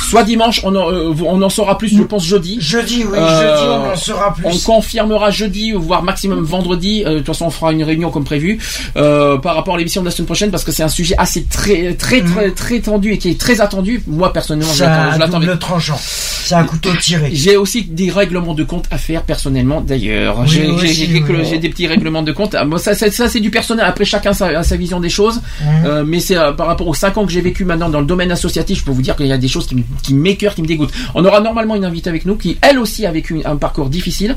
soit 0.09 0.23
dimanche. 0.23 0.61
On 0.65 0.75
en, 0.77 0.91
euh, 0.93 1.13
on 1.27 1.43
en 1.43 1.49
saura 1.51 1.77
plus, 1.77 1.89
je 1.97 2.03
pense, 2.05 2.25
jeudi. 2.25 2.59
Jeudi, 2.61 3.05
oui, 3.05 3.19
Euh, 3.19 3.41
jeudi, 3.57 3.69
on 3.69 3.93
en 3.93 3.97
saura 3.97 4.33
plus. 4.33 4.45
On 4.47 4.57
confirmera 4.73 5.31
jeudi, 5.31 5.73
voire 5.73 6.03
maximum 6.05 6.43
vendredi. 6.45 7.03
Euh, 7.05 7.11
de 7.15 7.17
toute 7.19 7.27
façon, 7.27 7.47
on 7.47 7.51
fera 7.51 7.73
une 7.73 7.83
réunion 7.83 8.11
comme 8.11 8.25
prévu 8.25 8.59
par 8.95 9.55
rapport 9.57 9.75
à 9.75 9.79
l'émission 9.79 10.03
de 10.03 10.07
la 10.07 10.13
semaine 10.13 10.27
prochaine 10.27 10.51
parce 10.51 10.65
que 10.65 10.73
c'est 10.73 10.83
un 10.85 10.89
sujet 10.89 11.15
assez 11.19 11.45
très, 11.45 11.95
très, 11.95 12.23
très, 12.23 12.51
très 12.53 12.81
tendu 12.81 13.13
et 13.13 13.19
qui 13.19 13.29
est 13.31 13.41
très 13.41 13.61
attendu. 13.61 14.03
Moi, 14.07 14.33
personnellement, 14.33 14.73
je 14.73 14.85
l'attends. 14.85 15.37
avec- 15.39 15.59
tranchant. 15.59 15.99
C'est 16.01 16.55
un 16.55 16.65
couteau 16.65 16.91
tiré. 17.01 17.31
j'ai 17.33 17.57
aussi 17.57 17.83
des 17.85 18.11
règlements 18.11 18.55
de 18.55 18.65
compte 18.65 18.85
à 18.91 18.99
faire 18.99 19.23
personnellement 19.23 19.81
d'ailleurs. 19.81 20.39
Oui, 20.41 20.49
j'ai 20.49 21.07
moi 21.41 21.51
j'ai- 21.51 21.59
des 21.59 21.69
petits 21.69 21.87
règlements 21.87 22.23
de 22.23 22.33
compte. 22.33 22.55
Ah, 22.55 22.65
ça, 22.79 22.95
ça, 22.95 23.11
ça, 23.11 23.29
c'est 23.29 23.41
du 23.41 23.51
personnel. 23.51 23.85
Après 23.87 24.05
chacun 24.05 24.33
sa, 24.33 24.47
a 24.47 24.63
sa 24.63 24.77
vision 24.77 25.01
des 25.01 25.09
choses. 25.11 25.41
Mhm. 25.63 25.69
Euh, 25.87 26.05
mais 26.07 26.21
c'est 26.21 26.37
euh, 26.37 26.53
par 26.53 26.67
rapport 26.67 26.87
aux 26.89 26.95
5 26.95 27.17
ans 27.19 27.27
que 27.27 27.33
j'ai 27.33 27.41
vécu 27.41 27.65
maintenant 27.65 27.89
dans 27.91 28.01
le 28.01 28.07
domaine 28.07 28.31
associatif, 28.33 28.79
je 28.81 28.85
peux 28.85 28.91
vous 28.93 29.03
dire 29.03 29.17
qu'il 29.17 29.27
y 29.27 29.33
a 29.33 29.39
des 29.39 29.49
choses 29.49 29.67
qui, 30.03 30.15
m'écœurent, 30.15 30.55
qui 30.55 30.63
me 30.63 30.67
dégoûtent. 30.67 30.93
On 31.15 31.25
aura 31.25 31.41
normalement 31.41 31.75
une 31.77 31.85
invitée 31.85 32.09
avec 32.11 32.25
nous 32.25 32.37
qui 32.37 32.59
elle 32.63 32.79
aussi 32.79 33.07
a 33.07 33.11
vécu 33.13 33.41
un 33.45 33.57
parcours 33.57 33.89
difficile. 33.89 34.37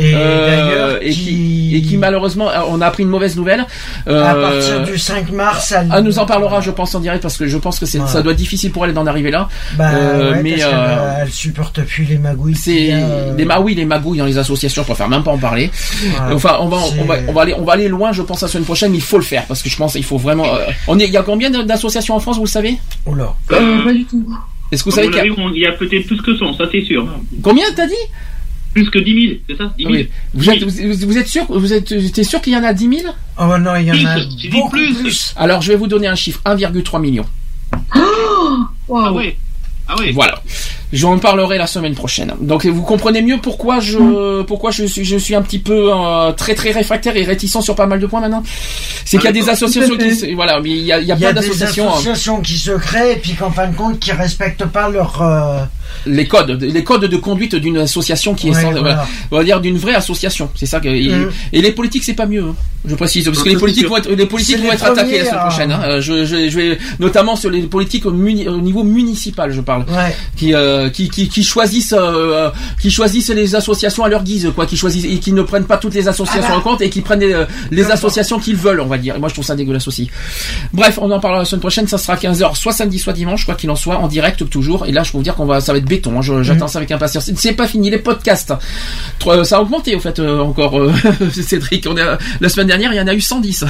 Et 0.00 0.12
Euh, 0.14 0.98
qui... 1.00 1.76
et 1.76 1.82
qui 1.82 1.96
malheureusement 1.96 2.48
euh, 2.50 2.60
on 2.68 2.80
a 2.80 2.86
appris 2.86 3.02
une 3.02 3.08
mauvaise 3.10 3.36
nouvelle. 3.36 3.66
Euh, 4.08 4.24
à 4.24 4.34
partir 4.34 4.82
du 4.84 4.98
5 4.98 5.30
mars, 5.32 5.72
elle, 5.72 5.88
elle 5.94 6.02
nous 6.04 6.18
en 6.18 6.26
parlera, 6.26 6.60
je 6.60 6.70
pense, 6.70 6.94
en 6.94 7.00
direct 7.00 7.22
parce 7.22 7.36
que 7.36 7.46
je 7.46 7.58
pense 7.58 7.78
que 7.78 7.84
Ouais. 7.84 8.00
ça 8.08 8.22
doit 8.22 8.32
être 8.32 8.38
difficile 8.38 8.72
pour 8.72 8.84
elle 8.86 8.94
d'en 8.94 9.06
arriver 9.06 9.30
là. 9.30 9.48
Bah, 9.76 9.90
Euh, 9.94 10.32
ouais, 10.32 10.42
mais 10.42 10.52
parce 10.56 10.72
euh, 10.72 11.14
elle 11.22 11.30
supporte 11.30 11.82
plus 11.82 12.04
les 12.04 12.18
magouilles. 12.18 12.54
c'est 12.56 12.88
euh, 12.92 13.34
les 13.36 13.44
ma 13.44 13.60
oui 13.60 13.74
les 13.74 13.84
magouilles 13.84 14.18
dans 14.18 14.24
les 14.24 14.38
associations 14.38 14.82
je 14.82 14.86
préfère 14.86 15.08
même 15.08 15.22
pas 15.22 15.30
en 15.30 15.38
parler. 15.38 15.70
Enfin 16.44 16.58
on 16.60 16.68
va 16.68 16.76
on 17.00 17.04
va 17.06 17.16
on 17.28 17.32
va 17.32 17.42
aller 17.42 17.54
on 17.54 17.64
va 17.64 17.72
aller 17.72 17.88
loin 17.88 18.12
je 18.12 18.22
pense 18.22 18.42
la 18.42 18.48
semaine 18.48 18.64
prochaine 18.64 18.94
il 18.94 19.00
faut 19.00 19.16
le 19.18 19.24
faire 19.24 19.46
parce 19.46 19.62
que 19.62 19.68
je 19.70 19.76
pense 19.76 19.92
qu'il 19.94 20.04
faut 20.04 20.18
vraiment 20.18 20.54
euh, 20.54 20.66
on 20.88 20.98
est 20.98 21.04
il 21.06 21.10
y 21.12 21.16
a 21.16 21.22
combien 21.22 21.50
d'associations 21.50 22.14
en 22.16 22.20
France 22.20 22.36
vous 22.36 22.44
le 22.44 22.48
savez? 22.48 22.76
Oula. 23.06 23.34
Euh, 23.52 23.82
pas 23.84 23.92
du 23.92 24.04
tout. 24.04 24.24
est-ce 24.70 24.84
que 24.84 24.90
vous 24.90 24.94
savez 24.96 25.08
qu'il 25.08 25.16
y 25.16 25.20
a- 25.20 25.58
y 25.58 25.66
a 25.66 25.72
peut-être 25.72 26.06
plus 26.06 26.20
que 26.20 26.36
100, 26.36 26.54
ça 26.58 26.64
c'est 26.70 26.82
sûr. 26.84 27.06
combien 27.42 27.64
t'as 27.74 27.86
dit? 27.86 27.94
Plus 28.74 28.90
que 28.90 28.98
10 28.98 29.26
000, 29.28 29.34
c'est 29.48 29.56
ça? 29.56 29.72
10 29.78 29.84
Ah 29.86 29.90
000 29.90 29.92
oui. 30.02 30.08
vous 30.34 30.50
êtes 30.50 30.62
vous, 30.64 31.06
vous 31.06 31.18
êtes 31.18 31.28
sûr 31.28 31.44
vous 31.48 31.72
êtes 31.72 32.12
t'es 32.12 32.24
sûr 32.24 32.40
qu'il 32.42 32.52
y 32.52 32.56
en 32.56 32.64
a 32.64 32.72
10 32.74 32.88
000 33.02 33.14
Oh 33.38 33.58
non, 33.58 33.76
il 33.76 33.86
y 33.86 33.90
en 33.92 33.94
a 34.08 34.14
Plus, 34.14 34.28
dit 34.36 34.48
beaucoup 34.48 34.70
plus. 34.70 34.94
plus. 34.94 35.32
alors 35.36 35.62
je 35.62 35.68
vais 35.72 35.76
vous 35.78 35.86
donner 35.86 36.08
un 36.08 36.14
chiffre 36.16 36.40
1,3 36.44 37.00
million 37.00 37.24
Ah 37.94 39.12
ouais 39.12 39.36
Ah 39.88 39.96
ouais 39.98 40.12
Voilà. 40.12 40.42
J'en 40.94 41.18
parlerai 41.18 41.58
la 41.58 41.66
semaine 41.66 41.94
prochaine. 41.94 42.32
Donc 42.40 42.64
vous 42.66 42.82
comprenez 42.82 43.20
mieux 43.20 43.38
pourquoi 43.38 43.80
je 43.80 44.42
pourquoi 44.42 44.70
je 44.70 44.84
suis 44.84 45.04
je 45.04 45.16
suis 45.16 45.34
un 45.34 45.42
petit 45.42 45.58
peu 45.58 45.90
euh, 45.92 46.32
très 46.32 46.54
très 46.54 46.70
réfractaire 46.70 47.16
et 47.16 47.24
réticent 47.24 47.60
sur 47.60 47.74
pas 47.74 47.86
mal 47.86 47.98
de 48.00 48.06
points 48.06 48.20
maintenant. 48.20 48.42
C'est 49.04 49.16
qu'il 49.18 49.26
y 49.26 49.28
a 49.28 49.32
des 49.32 49.40
d'accord. 49.40 49.54
associations 49.54 49.96
qui 49.96 50.32
voilà, 50.40 50.60
mais 50.60 50.70
il 50.70 50.78
y 50.84 50.92
a, 50.92 51.00
il 51.00 51.06
y 51.06 51.12
a 51.12 51.16
Il 51.16 51.20
y 51.20 51.26
a 51.26 51.30
plein 51.32 51.40
des 51.40 51.46
d'associations. 51.48 51.88
hein. 51.88 51.92
associations 51.94 52.40
qui 52.40 52.56
se 52.56 52.70
créent 52.72 53.12
et 53.14 53.16
puis 53.16 53.34
qu'en 53.34 53.50
fin 53.50 53.66
de 53.66 53.76
compte, 53.76 53.98
qui 53.98 54.12
respectent 54.12 54.66
pas 54.66 54.88
leur. 54.88 55.20
euh, 55.20 55.58
les 56.06 56.26
codes, 56.26 56.60
les 56.62 56.84
codes 56.84 57.04
de 57.04 57.16
conduite 57.16 57.54
d'une 57.56 57.78
association 57.78 58.34
qui 58.34 58.48
est 58.48 58.54
sans- 58.54 58.70
voilà. 58.72 58.80
voilà. 58.80 59.06
on 59.30 59.36
va 59.38 59.44
dire 59.44 59.60
d'une 59.60 59.76
vraie 59.78 59.94
association. 59.94 60.48
C'est 60.54 60.66
ça 60.66 60.80
que 60.80 60.88
et, 60.88 61.08
Mm. 61.08 61.30
et 61.52 61.60
les 61.62 61.72
politiques 61.72 62.04
c'est 62.04 62.14
pas 62.14 62.26
mieux. 62.26 62.42
hein. 62.44 62.54
Je 62.86 62.94
précise 62.96 63.24
parce 63.24 63.42
que 63.42 63.48
les 63.48 63.56
politiques 63.56 63.86
vont 63.88 63.96
être 63.96 64.10
les 64.10 64.26
politiques 64.26 64.58
vont 64.58 64.64
les 64.68 64.74
être 64.74 64.84
attaqués 64.84 65.18
la 65.20 65.24
semaine 65.24 65.38
à- 65.38 65.46
prochaine. 65.46 65.72
hein. 65.72 65.80
Euh, 65.84 66.00
Je, 66.00 66.24
je, 66.24 66.48
je 66.50 66.56
vais 66.56 66.78
notamment 67.00 67.34
sur 67.36 67.50
les 67.50 67.62
politiques 67.62 68.04
au, 68.06 68.10
muni- 68.10 68.46
au 68.48 68.58
niveau 68.58 68.82
municipal, 68.82 69.50
je 69.52 69.60
parle, 69.60 69.82
Ouais. 69.88 70.14
qui, 70.36 70.52
euh, 70.54 70.83
qui, 70.90 71.08
qui 71.08 71.28
qui 71.28 71.42
choisissent 71.42 71.94
euh, 71.96 72.50
qui 72.80 72.90
choisissent 72.90 73.30
les 73.30 73.54
associations 73.54 74.04
à 74.04 74.08
leur 74.08 74.22
guise 74.22 74.50
quoi, 74.54 74.66
qui 74.66 74.76
choisissent 74.76 75.04
et 75.04 75.18
qui 75.18 75.32
ne 75.32 75.42
prennent 75.42 75.64
pas 75.66 75.76
toutes 75.78 75.94
les 75.94 76.08
associations 76.08 76.42
Ah 76.46 76.52
bah. 76.52 76.58
en 76.58 76.60
compte 76.60 76.80
et 76.82 76.90
qui 76.90 77.00
prennent 77.00 77.20
les, 77.20 77.32
euh, 77.32 77.44
les 77.70 77.90
associations 77.90 78.38
qu'ils 78.38 78.56
veulent, 78.56 78.80
on 78.80 78.86
va 78.86 78.98
dire. 78.98 79.16
Et 79.16 79.18
moi 79.18 79.28
je 79.28 79.34
trouve 79.34 79.44
ça 79.44 79.56
dégueulasse 79.56 79.88
aussi. 79.88 80.10
Bref, 80.72 80.98
on 81.00 81.10
en 81.10 81.20
parlera 81.20 81.40
la 81.42 81.44
semaine 81.44 81.60
prochaine. 81.60 81.86
Ça 81.88 81.98
sera 81.98 82.16
15h, 82.16 82.56
soit 82.56 82.72
samedi, 82.72 82.98
soit 82.98 83.12
dimanche, 83.12 83.44
quoi 83.44 83.54
qu'il 83.54 83.70
en 83.70 83.76
soit, 83.76 83.98
en 83.98 84.08
direct 84.08 84.48
toujours. 84.50 84.86
Et 84.86 84.92
là, 84.92 85.02
je 85.02 85.12
peux 85.12 85.18
vous 85.18 85.24
dire 85.24 85.34
qu'on 85.34 85.46
va, 85.46 85.60
ça 85.60 85.72
va 85.72 85.78
être 85.78 85.84
béton. 85.84 86.18
hein. 86.18 86.42
J'attends 86.42 86.68
ça 86.68 86.78
avec 86.78 86.90
impatience. 86.90 87.30
C'est- 87.36 87.52
pas 87.54 87.68
fini. 87.68 87.88
Les 87.90 87.98
podcasts, 87.98 88.52
ça 89.44 89.56
a 89.56 89.60
augmenté 89.60 89.94
au 89.94 90.00
fait 90.00 90.18
euh, 90.18 90.40
encore. 90.40 90.78
euh, 90.78 90.92
Cédric, 91.32 91.86
on 91.88 91.94
la 91.94 92.48
semaine 92.48 92.66
dernière, 92.66 92.92
il 92.92 92.96
y 92.96 93.00
en 93.00 93.06
a 93.06 93.14
eu 93.14 93.20
110. 93.20 93.64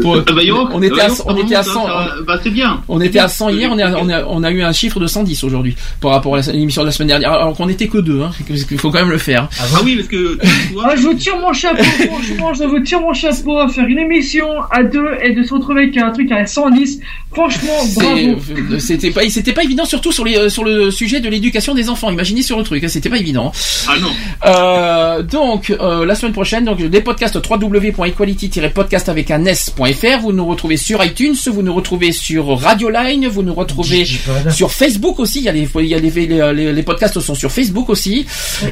Bah, 0.00 0.42
yo, 0.42 0.68
on 0.72 0.82
était 0.82 0.96
bah, 0.96 1.04
à, 1.04 1.08
yo, 1.08 1.14
on 1.26 1.36
était 1.36 1.54
à 1.54 1.62
ça, 1.62 1.72
100. 1.72 1.86
ça- 1.86 2.14
Bah 2.26 2.40
c'est 2.42 2.50
bien. 2.50 2.82
On 2.88 3.00
était 3.00 3.18
à 3.18 3.28
100 3.28 3.50
hier, 3.50 3.70
on, 3.72 3.78
est 3.78 3.82
à- 3.82 3.96
on, 3.98 4.08
a, 4.08 4.24
on 4.24 4.42
a 4.42 4.50
eu 4.50 4.62
un 4.62 4.72
chiffre 4.72 4.98
de 5.00 5.06
110 5.06 5.44
aujourd'hui 5.44 5.76
par 6.00 6.12
rapport 6.12 6.36
à 6.36 6.40
l'émission 6.52 6.82
de 6.82 6.86
la 6.86 6.92
semaine 6.92 7.08
dernière. 7.08 7.32
Alors 7.32 7.54
qu'on 7.56 7.68
était 7.68 7.88
que 7.88 7.98
deux, 7.98 8.22
hein. 8.22 8.30
Il 8.70 8.78
faut 8.78 8.90
quand 8.90 9.00
même 9.00 9.10
le 9.10 9.18
faire. 9.18 9.48
Ah 9.60 9.80
oui, 9.84 9.96
parce 9.96 10.08
que 10.08 10.38
tu 10.38 10.72
vois, 10.74 10.88
Ah, 10.90 10.96
je 10.96 11.02
vous 11.02 11.14
tire 11.14 11.36
mon 11.38 11.52
chapeau, 11.52 11.82
franchement, 11.82 12.54
je 12.54 12.64
vous 12.64 12.80
tire 12.80 13.00
mon 13.00 13.12
chapeau 13.12 13.58
à 13.58 13.68
faire 13.68 13.86
une 13.86 13.98
émission 13.98 14.46
à 14.70 14.82
deux 14.82 15.06
et 15.22 15.32
de 15.34 15.42
se 15.42 15.52
retrouver 15.54 15.82
avec 15.82 15.96
un 15.96 16.10
truc 16.10 16.30
à 16.32 16.46
110. 16.46 17.00
Franchement, 17.32 17.70
bravo. 17.94 18.18
Euh, 18.72 18.78
C'était 18.78 19.10
pas, 19.10 19.22
c'était 19.28 19.52
pas 19.52 19.62
évident, 19.62 19.84
surtout 19.84 20.10
sur 20.12 20.24
les, 20.24 20.36
euh, 20.36 20.48
sur 20.48 20.64
le 20.64 20.90
sujet 20.90 21.20
de 21.20 21.28
l'éducation 21.28 21.74
des 21.74 21.88
enfants. 21.88 22.10
Imaginez 22.10 22.42
sur 22.42 22.58
le 22.58 22.64
truc, 22.64 22.82
hein, 22.82 22.88
c'était 22.88 23.08
pas 23.08 23.18
évident. 23.18 23.52
ah 23.88 23.94
non. 24.00 24.08
Euh, 24.46 25.22
donc 25.22 25.70
euh, 25.70 26.04
la 26.06 26.14
semaine 26.14 26.32
prochaine, 26.32 26.64
donc 26.64 26.78
les 26.80 27.00
podcasts 27.00 27.38
www.equality-podcast 27.48 29.08
avec 29.08 29.30
un 29.30 29.44
s.fr. 29.50 30.20
Vous 30.22 30.32
nous 30.32 30.46
retrouvez 30.46 30.76
sur 30.76 31.04
iTunes, 31.04 31.34
vous 31.46 31.62
nous 31.62 31.74
retrouvez 31.74 32.12
sur 32.12 32.58
Radio 32.58 32.90
Line, 32.90 33.26
vous 33.28 33.42
nous 33.42 33.54
retrouvez 33.54 33.98
Digipod. 33.98 34.50
sur 34.50 34.70
Facebook 34.72 35.18
aussi. 35.20 35.38
Il 35.40 35.44
y 35.44 35.48
a 35.48 35.52
les, 35.52 35.68
il 35.80 35.86
y 35.86 35.94
a 35.94 35.98
les, 35.98 36.10
les, 36.10 36.52
les- 36.54 36.72
les 36.72 36.82
podcasts 36.82 37.18
sont 37.20 37.34
sur 37.34 37.50
Facebook 37.50 37.88
aussi. 37.88 38.26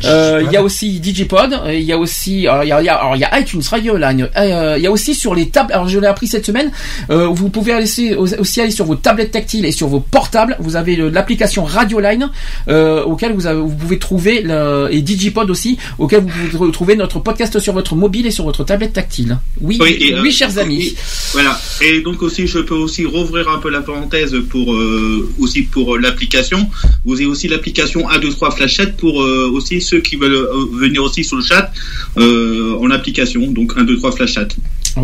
Euh, 0.05 0.43
il 0.45 0.53
y 0.53 0.57
a 0.57 0.63
aussi 0.63 1.01
Digipod. 1.01 1.53
euh, 1.53 1.75
Il 1.75 1.83
y 1.85 1.93
a 1.93 1.99
aussi, 1.99 2.37
il 2.37 2.43
y 2.43 2.49
a, 2.49 2.65
il 2.65 2.69
y 2.69 2.73
a- 2.89 2.95
alors 2.97 3.17
il 3.17 3.21
y 3.21 3.25
a 3.25 3.39
iTunes, 3.41 3.63
Radio 3.71 3.97
Line. 3.97 4.29
euh, 4.37 4.75
il 4.77 4.83
y 4.83 4.87
a 4.87 4.91
aussi 4.91 5.15
sur 5.15 5.35
les 5.35 5.49
tables. 5.49 5.73
Alors 5.73 5.89
je 5.89 5.99
l'ai 5.99 6.07
appris 6.07 6.27
cette 6.27 6.47
semaine. 6.47 6.71
euh, 7.11 7.27
vous 7.29 7.49
pouvez 7.51 7.73
aller, 7.73 7.87
aussi 8.17 8.61
aller 8.61 8.71
sur 8.71 8.85
vos 8.85 8.95
tablettes 8.97 9.31
tactiles 9.33 9.65
et 9.65 9.73
sur 9.73 9.89
vos 9.89 10.01
portables. 10.01 10.57
Vous 10.61 10.77
avez 10.77 10.97
l'application 10.97 11.65
Radio 11.65 12.01
Line 12.01 12.31
euh, 12.69 13.03
auquel 13.05 13.33
vous, 13.33 13.47
avez- 13.47 13.61
vous 13.61 13.69
pouvez 13.75 13.99
trouver 13.99 14.43
le, 14.43 14.89
et 14.91 15.03
Digipod 15.03 15.51
aussi 15.51 15.79
auquel 15.99 16.21
vous 16.21 16.29
pouvez 16.29 16.67
retrouver 16.67 16.97
notre 16.97 17.19
podcast 17.21 17.59
sur 17.59 17.73
votre 17.73 17.95
mobile 17.97 18.27
et 18.27 18.31
sur 18.31 18.45
votre 18.45 18.65
tablette 18.65 18.93
tactile. 18.93 19.39
Oui, 19.61 19.79
oui, 19.81 19.97
et, 20.01 20.15
euh, 20.15 20.31
chers 20.31 20.59
amis. 20.59 20.68
Et- 20.71 20.95
voilà. 21.33 21.61
Et 21.81 22.01
donc 22.01 22.23
aussi, 22.23 22.47
je 22.47 22.59
peux 22.61 22.75
aussi 22.75 23.05
rouvrir 23.05 23.49
un 23.49 23.59
peu 23.59 23.71
la 23.71 23.81
parenthèse 23.81 24.35
pour 24.51 24.75
euh, 24.75 25.29
aussi 25.39 25.63
pour 25.63 25.99
l'application. 25.99 26.69
Vous 27.05 27.15
avez 27.15 27.27
aussi 27.27 27.49
l'application 27.49 28.09
A23 28.09 28.55
Flash 28.57 28.75
Chat 28.77 28.87
pour 28.97 29.23
euh, 29.23 29.51
aussi 29.53 29.81
ceux 29.81 30.01
qui 30.01 30.17
veulent 30.17 30.33
euh, 30.35 30.67
venir 30.73 31.03
aussi 31.03 31.25
sur 31.25 31.37
le 31.37 31.43
chat 31.43 31.73
euh, 32.19 32.75
en 32.81 32.91
application. 32.91 33.41
Donc 33.51 33.73
1, 33.77 33.85
2, 33.85 33.97
3 33.99 34.13
Flash 34.13 34.35
Chat. 34.35 34.49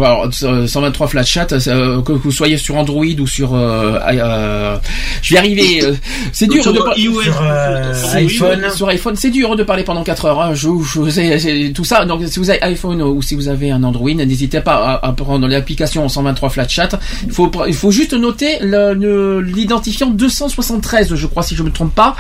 Alors, 0.03 0.29
euh, 0.43 0.67
123 0.67 1.07
flat 1.09 1.23
chat, 1.25 1.53
euh, 1.53 2.03
que 2.03 2.13
vous 2.13 2.31
soyez 2.33 2.57
sur 2.57 2.77
Android 2.77 3.05
ou 3.21 3.27
sur, 3.27 3.55
euh, 3.55 3.99
euh, 4.13 4.77
je 5.23 5.35
vais 5.35 5.39
arriver. 5.39 5.83
euh, 5.85 5.95
c'est 6.33 6.47
dur 6.49 6.63
Sur 6.63 6.73
de 6.73 6.79
par- 6.81 6.99
iOS, 6.99 7.23
Sur, 7.23 7.41
euh, 7.43 7.93
iPhone. 8.15 8.65
Sur 8.75 8.89
iPhone, 8.89 9.17
c'est 9.17 9.31
dur 9.31 9.55
de 9.57 9.63
parler 9.63 9.85
pendant 9.85 10.03
4 10.03 10.25
heures. 10.27 10.41
Hein. 10.43 10.55
Je, 10.55 10.69
je, 10.83 11.11
c'est- 11.11 11.39
c'est 11.39 11.73
tout 11.75 11.85
ça. 11.85 12.05
Donc, 12.05 12.23
si 12.27 12.39
vous 12.39 12.51
avez 12.51 12.63
iPhone 12.63 13.01
ou 13.03 13.23
si 13.23 13.35
vous 13.35 13.49
avez 13.49 13.71
un 13.71 13.83
Android, 13.85 14.11
n'hésitez 14.11 14.61
pas 14.61 14.99
à, 15.03 15.09
à 15.09 15.13
prendre 15.13 15.47
l'application 15.47 16.09
123 16.09 16.49
flat 16.51 16.69
chat. 16.69 16.99
Il 17.25 17.31
faut, 17.33 17.51
il 17.67 17.75
faut 17.75 17.91
juste 17.91 18.15
noter 18.15 18.59
le- 18.61 18.95
le- 18.95 19.41
l'identifiant 19.41 20.11
273, 20.11 21.15
je 21.15 21.27
crois, 21.27 21.43
si 21.43 21.55
je 21.55 21.63
me 21.63 21.71
trompe 21.71 21.95
pas. 21.95 22.17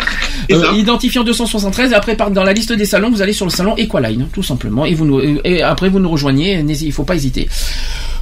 C'est 0.49 0.57
ça. 0.61 0.73
identifiant 0.75 1.25
273. 1.25 1.93
Et 1.93 1.94
après, 1.94 2.17
par- 2.17 2.31
dans 2.31 2.44
la 2.44 2.53
liste 2.53 2.73
des 2.73 2.85
salons, 2.85 3.11
vous 3.11 3.23
allez 3.23 3.33
sur 3.33 3.47
le 3.47 3.51
salon 3.51 3.75
Equaline, 3.77 4.28
tout 4.33 4.43
simplement. 4.43 4.85
Et 4.85 4.94
vous 4.94 5.05
nous, 5.05 5.20
et 5.44 5.62
après, 5.62 5.89
vous 5.89 5.99
nous 6.01 6.11
rejoignez. 6.11 6.65
Il 6.83 6.93
faut 6.93 7.05
pas 7.05 7.15
hésiter. 7.15 7.49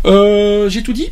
Euh, 0.06 0.68
J'ai 0.68 0.82
tout 0.82 0.92
dit. 0.92 1.10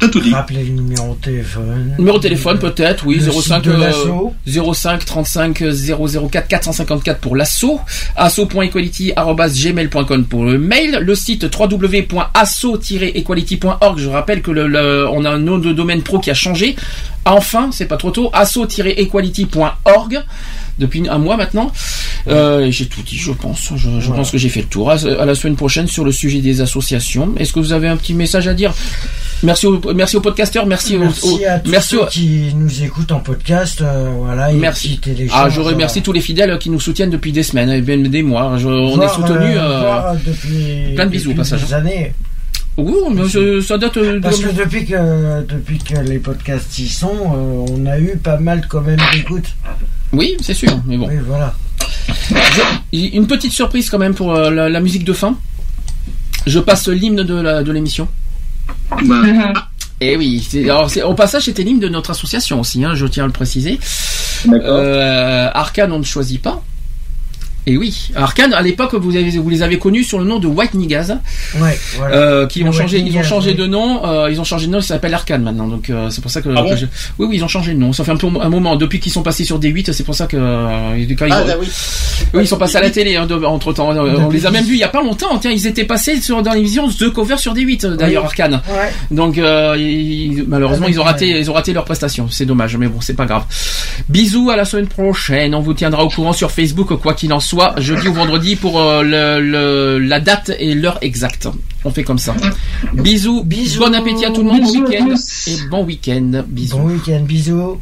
T'as 0.00 0.08
tout 0.08 0.20
dit. 0.20 0.32
Rappelez 0.34 0.64
le 0.64 0.70
numéro 0.72 1.14
de 1.14 1.20
téléphone. 1.20 1.94
Numéro 1.98 2.16
de 2.18 2.22
téléphone 2.22 2.58
peut-être, 2.58 3.06
oui, 3.06 3.20
Le 3.20 3.30
05 3.30 3.42
site 3.42 3.62
de 3.64 3.70
euh, 3.70 3.78
l'assaut. 3.78 4.34
05 4.74 5.04
35 5.04 5.62
004 5.62 6.48
454 6.48 7.20
pour 7.20 7.36
l'assaut, 7.36 7.80
asso.equality@gmail.com 8.16 10.24
pour 10.24 10.44
le 10.44 10.58
mail, 10.58 10.98
le 11.00 11.14
site 11.14 11.46
www.asso-equality.org. 11.56 13.98
Je 13.98 14.08
rappelle 14.08 14.42
que 14.42 14.50
le, 14.50 14.66
le- 14.66 15.08
on 15.10 15.24
a 15.24 15.30
un 15.30 15.38
nom 15.38 15.58
de 15.58 15.72
domaine 15.72 16.02
pro 16.02 16.18
qui 16.18 16.30
a 16.30 16.34
changé. 16.34 16.74
Enfin, 17.24 17.70
c'est 17.72 17.86
pas 17.86 17.96
trop 17.96 18.10
tôt, 18.10 18.30
asso-equality.org 18.32 20.22
depuis 20.78 21.02
un 21.08 21.18
mois 21.18 21.36
maintenant. 21.36 21.72
Euh, 22.28 22.70
j'ai 22.70 22.86
tout 22.86 23.02
dit, 23.02 23.16
je 23.16 23.32
pense. 23.32 23.70
Je, 23.76 23.76
je 23.76 23.88
Voilà. 23.88 24.14
pense 24.16 24.30
que 24.30 24.38
j'ai 24.38 24.48
fait 24.48 24.60
le 24.62 24.66
tour. 24.68 24.90
À, 24.90 24.94
à 24.94 25.24
la 25.24 25.34
semaine 25.34 25.56
prochaine 25.56 25.86
sur 25.86 26.04
le 26.04 26.12
sujet 26.12 26.40
des 26.40 26.60
associations. 26.60 27.34
Est-ce 27.36 27.52
que 27.52 27.60
vous 27.60 27.72
avez 27.72 27.88
un 27.88 27.96
petit 27.96 28.14
message 28.14 28.48
à 28.48 28.54
dire? 28.54 28.72
Merci 29.42 29.66
aux, 29.66 29.80
merci 29.94 30.16
aux 30.16 30.20
podcasteurs, 30.22 30.64
merci, 30.66 30.96
aux- 30.96 31.00
Merci 31.00 31.28
aux, 31.28 31.40
à 31.48 31.58
tous 31.58 31.70
merci 31.70 31.88
ceux 31.90 32.02
aux- 32.02 32.06
qui 32.06 32.54
nous 32.56 32.82
écoutent 32.82 33.12
en 33.12 33.20
podcast. 33.20 33.82
euh, 33.82 34.10
voilà, 34.18 34.50
et 34.50 34.54
Merci. 34.54 34.98
Ah, 35.32 35.48
je 35.50 35.60
euh, 35.60 35.64
remercie 35.64 36.00
tous 36.00 36.12
les 36.12 36.22
fidèles 36.22 36.56
qui 36.58 36.70
nous 36.70 36.80
soutiennent 36.80 37.10
depuis 37.10 37.32
des 37.32 37.42
semaines, 37.42 37.68
et 37.70 37.82
même 37.82 38.08
des 38.08 38.22
mois. 38.22 38.56
Je- 38.56 38.68
on 38.68 39.00
est 39.02 39.08
soutenus. 39.08 39.56
euh, 39.58 40.12
depuis, 40.26 40.94
plein 40.94 41.04
de 41.06 41.10
bisous 41.10 41.32
au 41.32 41.34
passage. 41.34 41.64
des 41.66 41.74
années. 41.74 42.12
Oui, 42.76 42.94
mais 43.12 43.28
je- 43.28 43.60
ça 43.60 43.78
date 43.78 43.96
euh, 43.98 44.14
de. 44.14 44.18
Parce 44.20 44.38
que 44.40 44.50
depuis 44.50 44.84
que, 44.84 45.42
depuis 45.46 45.78
que 45.78 45.96
les 46.00 46.18
podcasts 46.18 46.76
y 46.78 46.88
sont, 46.88 47.06
euh, 47.34 47.66
on 47.70 47.86
a 47.86 47.98
eu 48.00 48.16
pas 48.16 48.38
mal 48.38 48.66
quand 48.68 48.80
même 48.80 48.98
d'écoutes. 49.12 49.46
Oui, 50.12 50.36
c'est 50.40 50.54
sûr, 50.54 50.80
mais 50.86 50.96
bon. 50.96 51.08
Oui, 51.08 51.14
voilà. 51.26 51.54
Je- 52.92 52.98
Une 53.16 53.26
petite 53.26 53.52
surprise 53.52 53.90
quand 53.90 53.98
même 53.98 54.14
pour 54.14 54.34
euh, 54.34 54.50
la, 54.50 54.68
la 54.68 54.80
musique 54.80 55.04
de 55.04 55.12
fin. 55.12 55.36
Je 56.46 56.58
passe 56.58 56.88
l'hymne 56.88 57.22
de 57.22 57.34
la- 57.34 57.62
de 57.62 57.72
l'émission. 57.72 58.08
Bah, 59.04 59.22
Et 60.00 60.16
oui, 60.16 60.44
c'est- 60.48 60.64
alors 60.64 60.90
au 61.04 61.14
passage 61.14 61.44
c'était 61.44 61.62
l'hymne 61.62 61.80
de 61.80 61.88
notre 61.88 62.10
association 62.10 62.60
aussi, 62.60 62.84
hein, 62.84 62.94
je 62.94 63.06
tiens 63.06 63.24
à 63.24 63.26
le 63.26 63.32
préciser. 63.32 63.78
Euh, 64.52 65.48
Arkane 65.54 65.92
on 65.92 65.98
ne 66.00 66.04
choisit 66.04 66.42
pas. 66.42 66.62
Et 67.66 67.76
oui, 67.78 68.10
Arkane 68.14 68.52
à 68.52 68.60
l'époque 68.60 68.94
vous, 68.94 69.16
avez- 69.16 69.30
vous 69.38 69.48
les 69.48 69.62
avez 69.62 69.78
connus 69.78 70.04
sur 70.04 70.18
le 70.18 70.24
nom 70.26 70.38
de 70.38 70.46
White 70.46 70.74
Niggas. 70.74 71.16
Ouais, 71.58 71.78
voilà. 71.96 72.14
Euh, 72.16 72.46
qui 72.46 72.62
ont 72.62 72.66
White 72.66 72.74
changé, 72.78 72.98
ils 72.98 73.16
ont 73.16 73.22
changé 73.22 73.50
oui. 73.50 73.56
de 73.56 73.66
nom, 73.66 74.04
euh, 74.04 74.28
ils 74.30 74.38
ont 74.40 74.44
changé 74.44 74.66
de 74.66 74.72
nom, 74.72 74.80
ils 74.80 74.82
s'appellent 74.84 75.14
Arkane 75.14 75.42
maintenant, 75.42 75.66
donc 75.66 75.88
euh, 75.88 76.10
c'est 76.10 76.20
pour 76.20 76.30
ça 76.30 76.42
que, 76.42 76.50
Ah 76.54 76.62
bon 76.62 76.70
que 76.70 76.76
je- 76.76 76.84
oui 77.18 77.26
oui 77.30 77.36
ils 77.36 77.44
ont 77.44 77.48
changé 77.48 77.72
de 77.72 77.78
nom. 77.78 77.92
Ça 77.94 78.04
fait 78.04 78.10
un 78.10 78.16
peu 78.16 78.26
un 78.40 78.48
moment 78.50 78.76
depuis 78.76 79.00
qu'ils 79.00 79.12
sont 79.12 79.22
passés 79.22 79.44
sur 79.44 79.58
D8, 79.58 79.92
c'est 79.92 80.04
pour 80.04 80.14
ça 80.14 80.26
que 80.26 80.36
euh, 80.36 81.06
quand 81.18 81.24
ils 81.26 81.32
Ah, 81.32 81.42
ont- 81.42 81.46
bah 81.46 81.54
oui. 81.58 81.66
oui 82.34 82.42
ils 82.42 82.46
sont 82.48 82.58
passés 82.58 82.76
à 82.76 82.82
la 82.82 82.90
télé 82.90 83.16
entre 83.18 83.72
temps. 83.72 83.88
on 83.96 84.28
les 84.30 84.44
a 84.44 84.50
même 84.50 84.64
vus 84.64 84.74
il 84.74 84.80
y 84.80 84.84
a 84.84 84.88
pas 84.88 85.02
longtemps. 85.02 85.38
Tiens 85.38 85.50
ils 85.50 85.66
étaient 85.66 85.84
passés 85.84 86.20
sur 86.20 86.42
dans 86.42 86.52
l'émission 86.52 86.86
The 86.88 87.10
Cover 87.10 87.38
sur 87.38 87.54
D8 87.54 87.86
euh, 87.86 87.96
d'ailleurs 87.96 88.24
Oui. 88.24 88.26
Arkane. 88.28 88.60
Ouais. 88.68 88.92
Donc 89.10 89.38
euh, 89.38 89.74
ils- 89.78 90.44
malheureusement 90.46 90.84
Avec 90.84 90.96
ils 90.96 91.00
ont 91.00 91.04
raté 91.04 91.28
ils 91.40 91.50
ont 91.50 91.54
raté 91.54 91.72
leur 91.72 91.86
prestation. 91.86 92.28
C'est 92.30 92.44
dommage 92.44 92.76
mais 92.76 92.88
bon 92.88 93.00
c'est 93.00 93.14
pas 93.14 93.24
grave. 93.24 93.44
Bisous 94.10 94.50
à 94.50 94.56
la 94.56 94.66
semaine 94.66 94.86
prochaine. 94.88 95.54
On 95.54 95.60
vous 95.60 95.72
tiendra 95.72 96.04
au 96.04 96.08
courant 96.10 96.34
sur 96.34 96.50
Facebook 96.50 96.94
quoi 96.96 97.14
qu'il 97.14 97.32
en 97.32 97.40
soit 97.40 97.53
jeudi 97.78 98.08
ou 98.08 98.12
vendredi 98.14 98.56
pour 98.56 98.80
euh, 98.80 99.02
le, 99.02 99.40
le- 99.40 99.98
la 99.98 100.20
date 100.20 100.50
et 100.58 100.74
l'heure 100.74 100.98
exacte. 101.02 101.48
On 101.84 101.90
fait 101.90 102.04
comme 102.04 102.18
ça. 102.18 102.34
Bisous. 102.94 103.42
Bisous. 103.44 103.80
Bon 103.80 103.94
appétit 103.94 104.24
à 104.24 104.30
tout 104.30 104.42
le 104.42 104.48
monde. 104.50 104.60
Bon 104.62 104.66
Bisous 104.66 104.84
week-end 104.86 105.16
et 105.46 105.68
bon 105.70 105.84
week-end. 105.84 106.42
Bisous. 106.46 106.76
Bon 106.78 106.84
week-end, 106.88 107.20
bisous. 107.26 107.80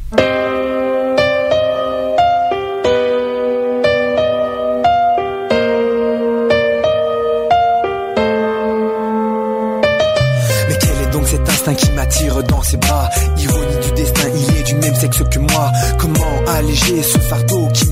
Mais 10.68 10.76
quel 10.80 10.90
est 11.08 11.10
donc 11.12 11.26
cet 11.26 11.48
instinct 11.48 11.74
qui 11.74 11.90
m'attire 11.92 12.42
dans 12.44 12.62
ses 12.62 12.76
bras? 12.76 13.08
Ironie 13.38 13.86
du 13.86 13.92
destin, 13.92 14.28
il 14.34 14.56
est 14.58 14.62
du 14.62 14.74
même 14.76 14.94
sexe 14.94 15.22
que 15.30 15.38
moi 15.38 15.72
Comment 15.98 16.42
alléger 16.48 17.02
ce 17.02 17.18
fardeau 17.18 17.68
qui 17.74 17.86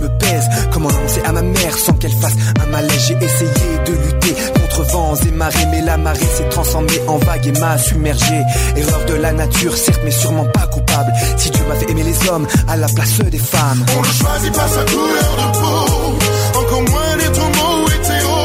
sans 1.79 1.93
qu'elle 1.95 2.13
fasse 2.13 2.35
un 2.63 2.67
malaise. 2.67 3.07
J'ai 3.07 3.15
essayé 3.15 3.79
de 3.87 3.93
lutter 3.93 4.35
contre 4.61 4.83
vents 4.93 5.15
et 5.17 5.31
marées 5.31 5.67
Mais 5.71 5.83
la 5.83 5.97
marée 5.97 6.19
s'est 6.37 6.49
transformée 6.49 7.01
en 7.09 7.19
vague 7.19 7.47
et 7.47 7.53
m'a 7.59 7.79
submergé. 7.79 8.43
Erreur 8.77 9.05
de 9.07 9.15
la 9.15 9.33
nature, 9.33 9.77
certes 9.77 10.01
mais 10.05 10.11
sûrement 10.11 10.47
pas 10.47 10.67
coupable. 10.67 11.13
Si 11.37 11.51
Dieu 11.51 11.65
m'a 11.69 11.75
fait 11.77 11.91
aimer 11.91 12.03
les 12.05 12.29
hommes 12.29 12.47
à 12.69 12.77
la 12.77 12.89
place 12.89 13.19
des 13.19 13.39
femmes. 13.39 13.85
On 13.97 14.01
ne 14.01 14.07
choisit 14.07 14.53
pas 14.53 14.69
sa 14.69 14.83
couleur 14.85 15.33
de 15.41 15.59
peau, 15.59 16.59
encore 16.61 16.83
moins 16.91 17.17
d'être 17.19 17.39
homo 17.39 17.85
ou 17.85 17.91
hétéro. 17.91 18.41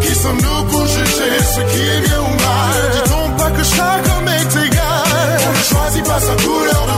Qui 0.00 0.14
sommes-nous 0.14 0.64
pour 0.70 0.86
juger 0.86 1.38
ce 1.54 1.60
qui 1.60 1.82
est 1.82 2.00
bien 2.06 2.20
ou 2.20 2.24
mal? 2.24 2.76
Dit-on 2.92 3.36
pas 3.36 3.50
que 3.50 3.64
chaque 3.64 4.06
homme 4.12 4.28
est 4.28 4.66
égal. 4.66 5.40
On 5.48 5.52
ne 5.52 5.64
choisit 5.64 6.04
pas 6.04 6.20
sa 6.20 6.34
couleur 6.42 6.82
de 6.86 6.92
peau, 6.92 6.95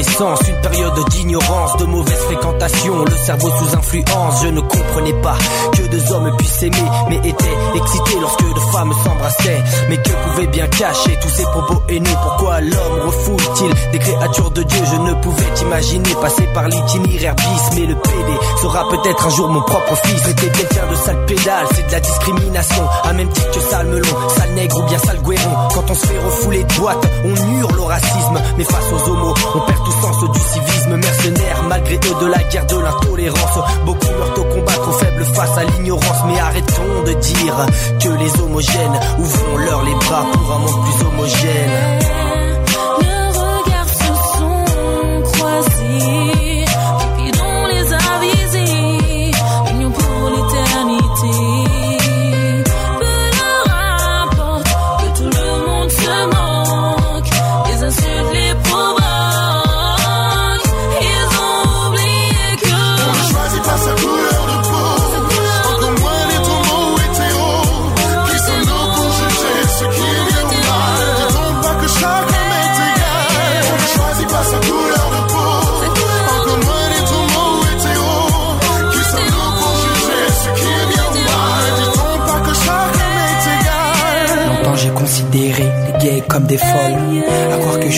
mon 0.00 0.06
adolescence 0.06 0.48
une 0.48 0.60
d'ignorance, 1.10 1.76
de 1.76 1.84
mauvaise 1.84 2.18
fréquentation, 2.24 3.04
le 3.04 3.16
cerveau 3.16 3.50
sous 3.50 3.76
influence. 3.76 4.42
Je 4.42 4.48
ne 4.48 4.60
comprenais 4.60 5.12
pas 5.22 5.36
que 5.72 5.82
deux 5.82 6.12
hommes 6.12 6.36
puissent 6.36 6.58
s'aimer, 6.58 6.90
mais 7.08 7.16
étaient 7.16 7.58
excités 7.74 8.20
lorsque 8.20 8.42
deux 8.42 8.72
femmes 8.72 8.92
s'embrassaient. 9.04 9.62
Mais 9.88 9.96
que 9.96 10.10
pouvaient 10.10 10.46
bien 10.48 10.66
cacher 10.68 11.18
tous 11.20 11.28
ces 11.28 11.44
propos 11.44 11.82
haineux? 11.88 12.16
Pourquoi 12.22 12.60
l'homme 12.60 13.06
refoule-t-il 13.06 13.90
des 13.92 13.98
créatures 13.98 14.50
de 14.50 14.62
Dieu? 14.62 14.80
Je 14.90 14.96
ne 14.96 15.14
pouvais 15.14 15.48
imaginer 15.62 16.14
passer 16.20 16.46
par 16.54 16.68
l'itinéraire 16.68 17.34
bis, 17.36 17.76
mais 17.76 17.86
le 17.86 17.94
PD 17.94 18.32
sera 18.62 18.88
peut-être 18.88 19.26
un 19.26 19.30
jour 19.30 19.48
mon 19.48 19.62
propre 19.62 19.96
fils. 20.04 20.22
C'était 20.24 20.50
quelqu'un 20.50 20.86
de 20.90 20.94
sale 20.96 21.24
pédale, 21.26 21.66
c'est 21.74 21.86
de 21.86 21.92
la 21.92 22.00
discrimination, 22.00 22.84
à 23.04 23.12
même 23.12 23.28
titre 23.28 23.50
que 23.50 23.60
sale 23.60 23.86
melon, 23.86 24.16
sale 24.36 24.54
nègre 24.54 24.78
ou 24.78 24.82
bien 24.88 24.98
sale 24.98 25.22
guéron. 25.22 25.50
Quand 25.74 25.90
on 25.90 25.94
se 25.94 26.06
fait 26.06 26.18
refouler 26.18 26.64
de 26.64 26.74
boîte, 26.74 27.06
on 27.24 27.58
hurle 27.58 27.80
au 27.80 27.84
racisme, 27.84 28.40
mais 28.58 28.64
face 28.64 28.92
aux 28.92 29.10
homos, 29.10 29.34
on 29.54 29.60
perd 29.60 29.84
tout 29.84 29.92
sens 30.02 30.30
du 30.32 30.40
civisme 30.40 30.79
mercenaire. 30.96 31.62
Malgré 31.68 31.96
eux 31.96 32.20
de 32.20 32.26
la 32.26 32.42
guerre, 32.44 32.66
de 32.66 32.78
l'intolérance, 32.78 33.58
beaucoup 33.84 34.12
meurent 34.18 34.38
au 34.38 34.44
combat, 34.54 34.72
trop 34.72 34.92
faibles 34.92 35.24
face 35.24 35.58
à 35.58 35.64
l'ignorance. 35.64 36.24
Mais 36.26 36.38
arrêtons 36.38 37.02
de 37.06 37.12
dire 37.14 37.66
que 38.02 38.08
les 38.08 38.40
homogènes 38.40 39.00
ouvrons-leur 39.18 39.84
les 39.84 39.94
bras 39.94 40.26
pour 40.32 40.52
un 40.52 40.58
monde 40.58 40.84
plus 40.84 41.06
homogène. 41.06 42.29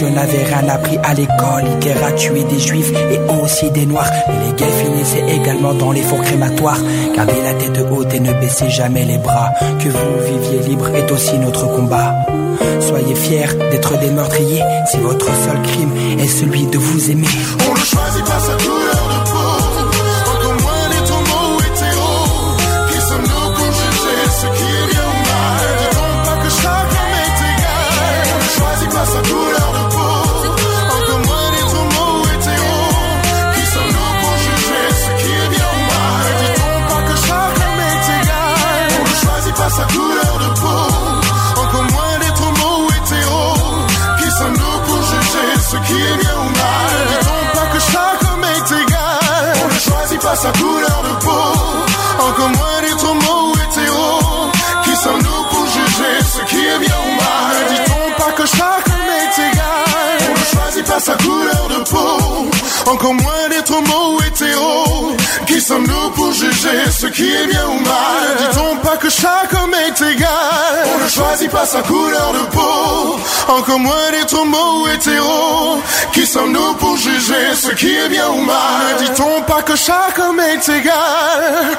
Je 0.03 0.09
n'avais 0.09 0.43
rien 0.45 0.69
appris 0.69 0.99
à 1.03 1.15
l'école. 1.15 1.65
Hitler 1.77 1.95
a 2.05 2.13
tué 2.13 2.45
des 2.45 2.59
juifs 2.59 2.93
et 3.11 3.19
aussi 3.41 3.71
des 3.71 3.87
noirs. 3.87 4.11
Mais 4.29 4.47
les 4.47 4.53
gays 4.57 4.85
finissaient 4.85 5.37
également 5.37 5.75
dans 5.75 5.93
les 5.93 6.03
fours 6.03 6.23
crématoires. 6.23 6.81
Gardez 7.15 7.41
la 7.43 7.55
tête 7.55 7.85
haute 7.91 8.13
et 8.13 8.21
ne 8.21 8.33
baissez 8.33 8.69
jamais 8.71 9.05
les 9.05 9.19
bras. 9.19 9.51
Que 9.79 9.89
vous 9.89 10.41
viviez 10.41 10.69
libre 10.69 10.89
est 10.95 11.11
aussi 11.11 11.39
notre 11.39 11.67
combat. 11.69 12.15
Soyez 12.81 13.15
fiers 13.15 13.55
d'être 13.71 13.99
des 14.01 14.11
meurtriers. 14.11 14.63
Si 14.91 14.99
votre 14.99 15.27
seul 15.27 15.63
crime 15.63 15.93
est 16.19 16.27
celui 16.27 16.67
de 16.67 16.79
vous 16.79 17.11
aimer 17.11 17.29
encore 62.87 63.15
moins 63.15 63.49
d'être 63.51 63.73
homo 63.73 64.21
hétéro. 64.27 65.17
Qui 65.47 65.61
sommes-nous 65.61 66.11
pour 66.11 66.33
juger 66.33 66.91
ce 66.91 67.07
qui 67.07 67.31
est 67.31 67.47
bien 67.47 67.67
ou 67.67 67.79
mal? 67.81 68.37
Dit-on 68.39 68.77
pas 68.77 68.97
que 68.97 69.11
chaque 69.11 69.53
homme 69.55 69.75
est 69.75 70.01
égal. 70.13 70.87
On 70.95 71.05
ne 71.05 71.09
choisit 71.09 71.51
pas 71.51 71.67
sa 71.67 71.83
couleur 71.83 72.33
de 72.33 72.45
peau, 72.55 73.19
encore 73.49 73.79
moins 73.79 74.11
d'être 74.11 74.35
homo 74.35 74.83
ou 74.83 74.89
hétéro. 74.89 75.79
Qui 76.13 76.27
sommes-nous 76.27 76.75
pour 76.75 76.97
juger 76.97 77.55
ce 77.55 77.71
qui 77.73 77.95
est 77.95 78.09
bien 78.09 78.29
ou 78.29 78.43
mal? 78.43 78.97
Dit-on 78.99 79.43
pas 79.43 79.63
que 79.63 79.77
chaque 79.77 80.19
homme 80.19 80.41
est 80.41 80.69
égal 80.69 81.79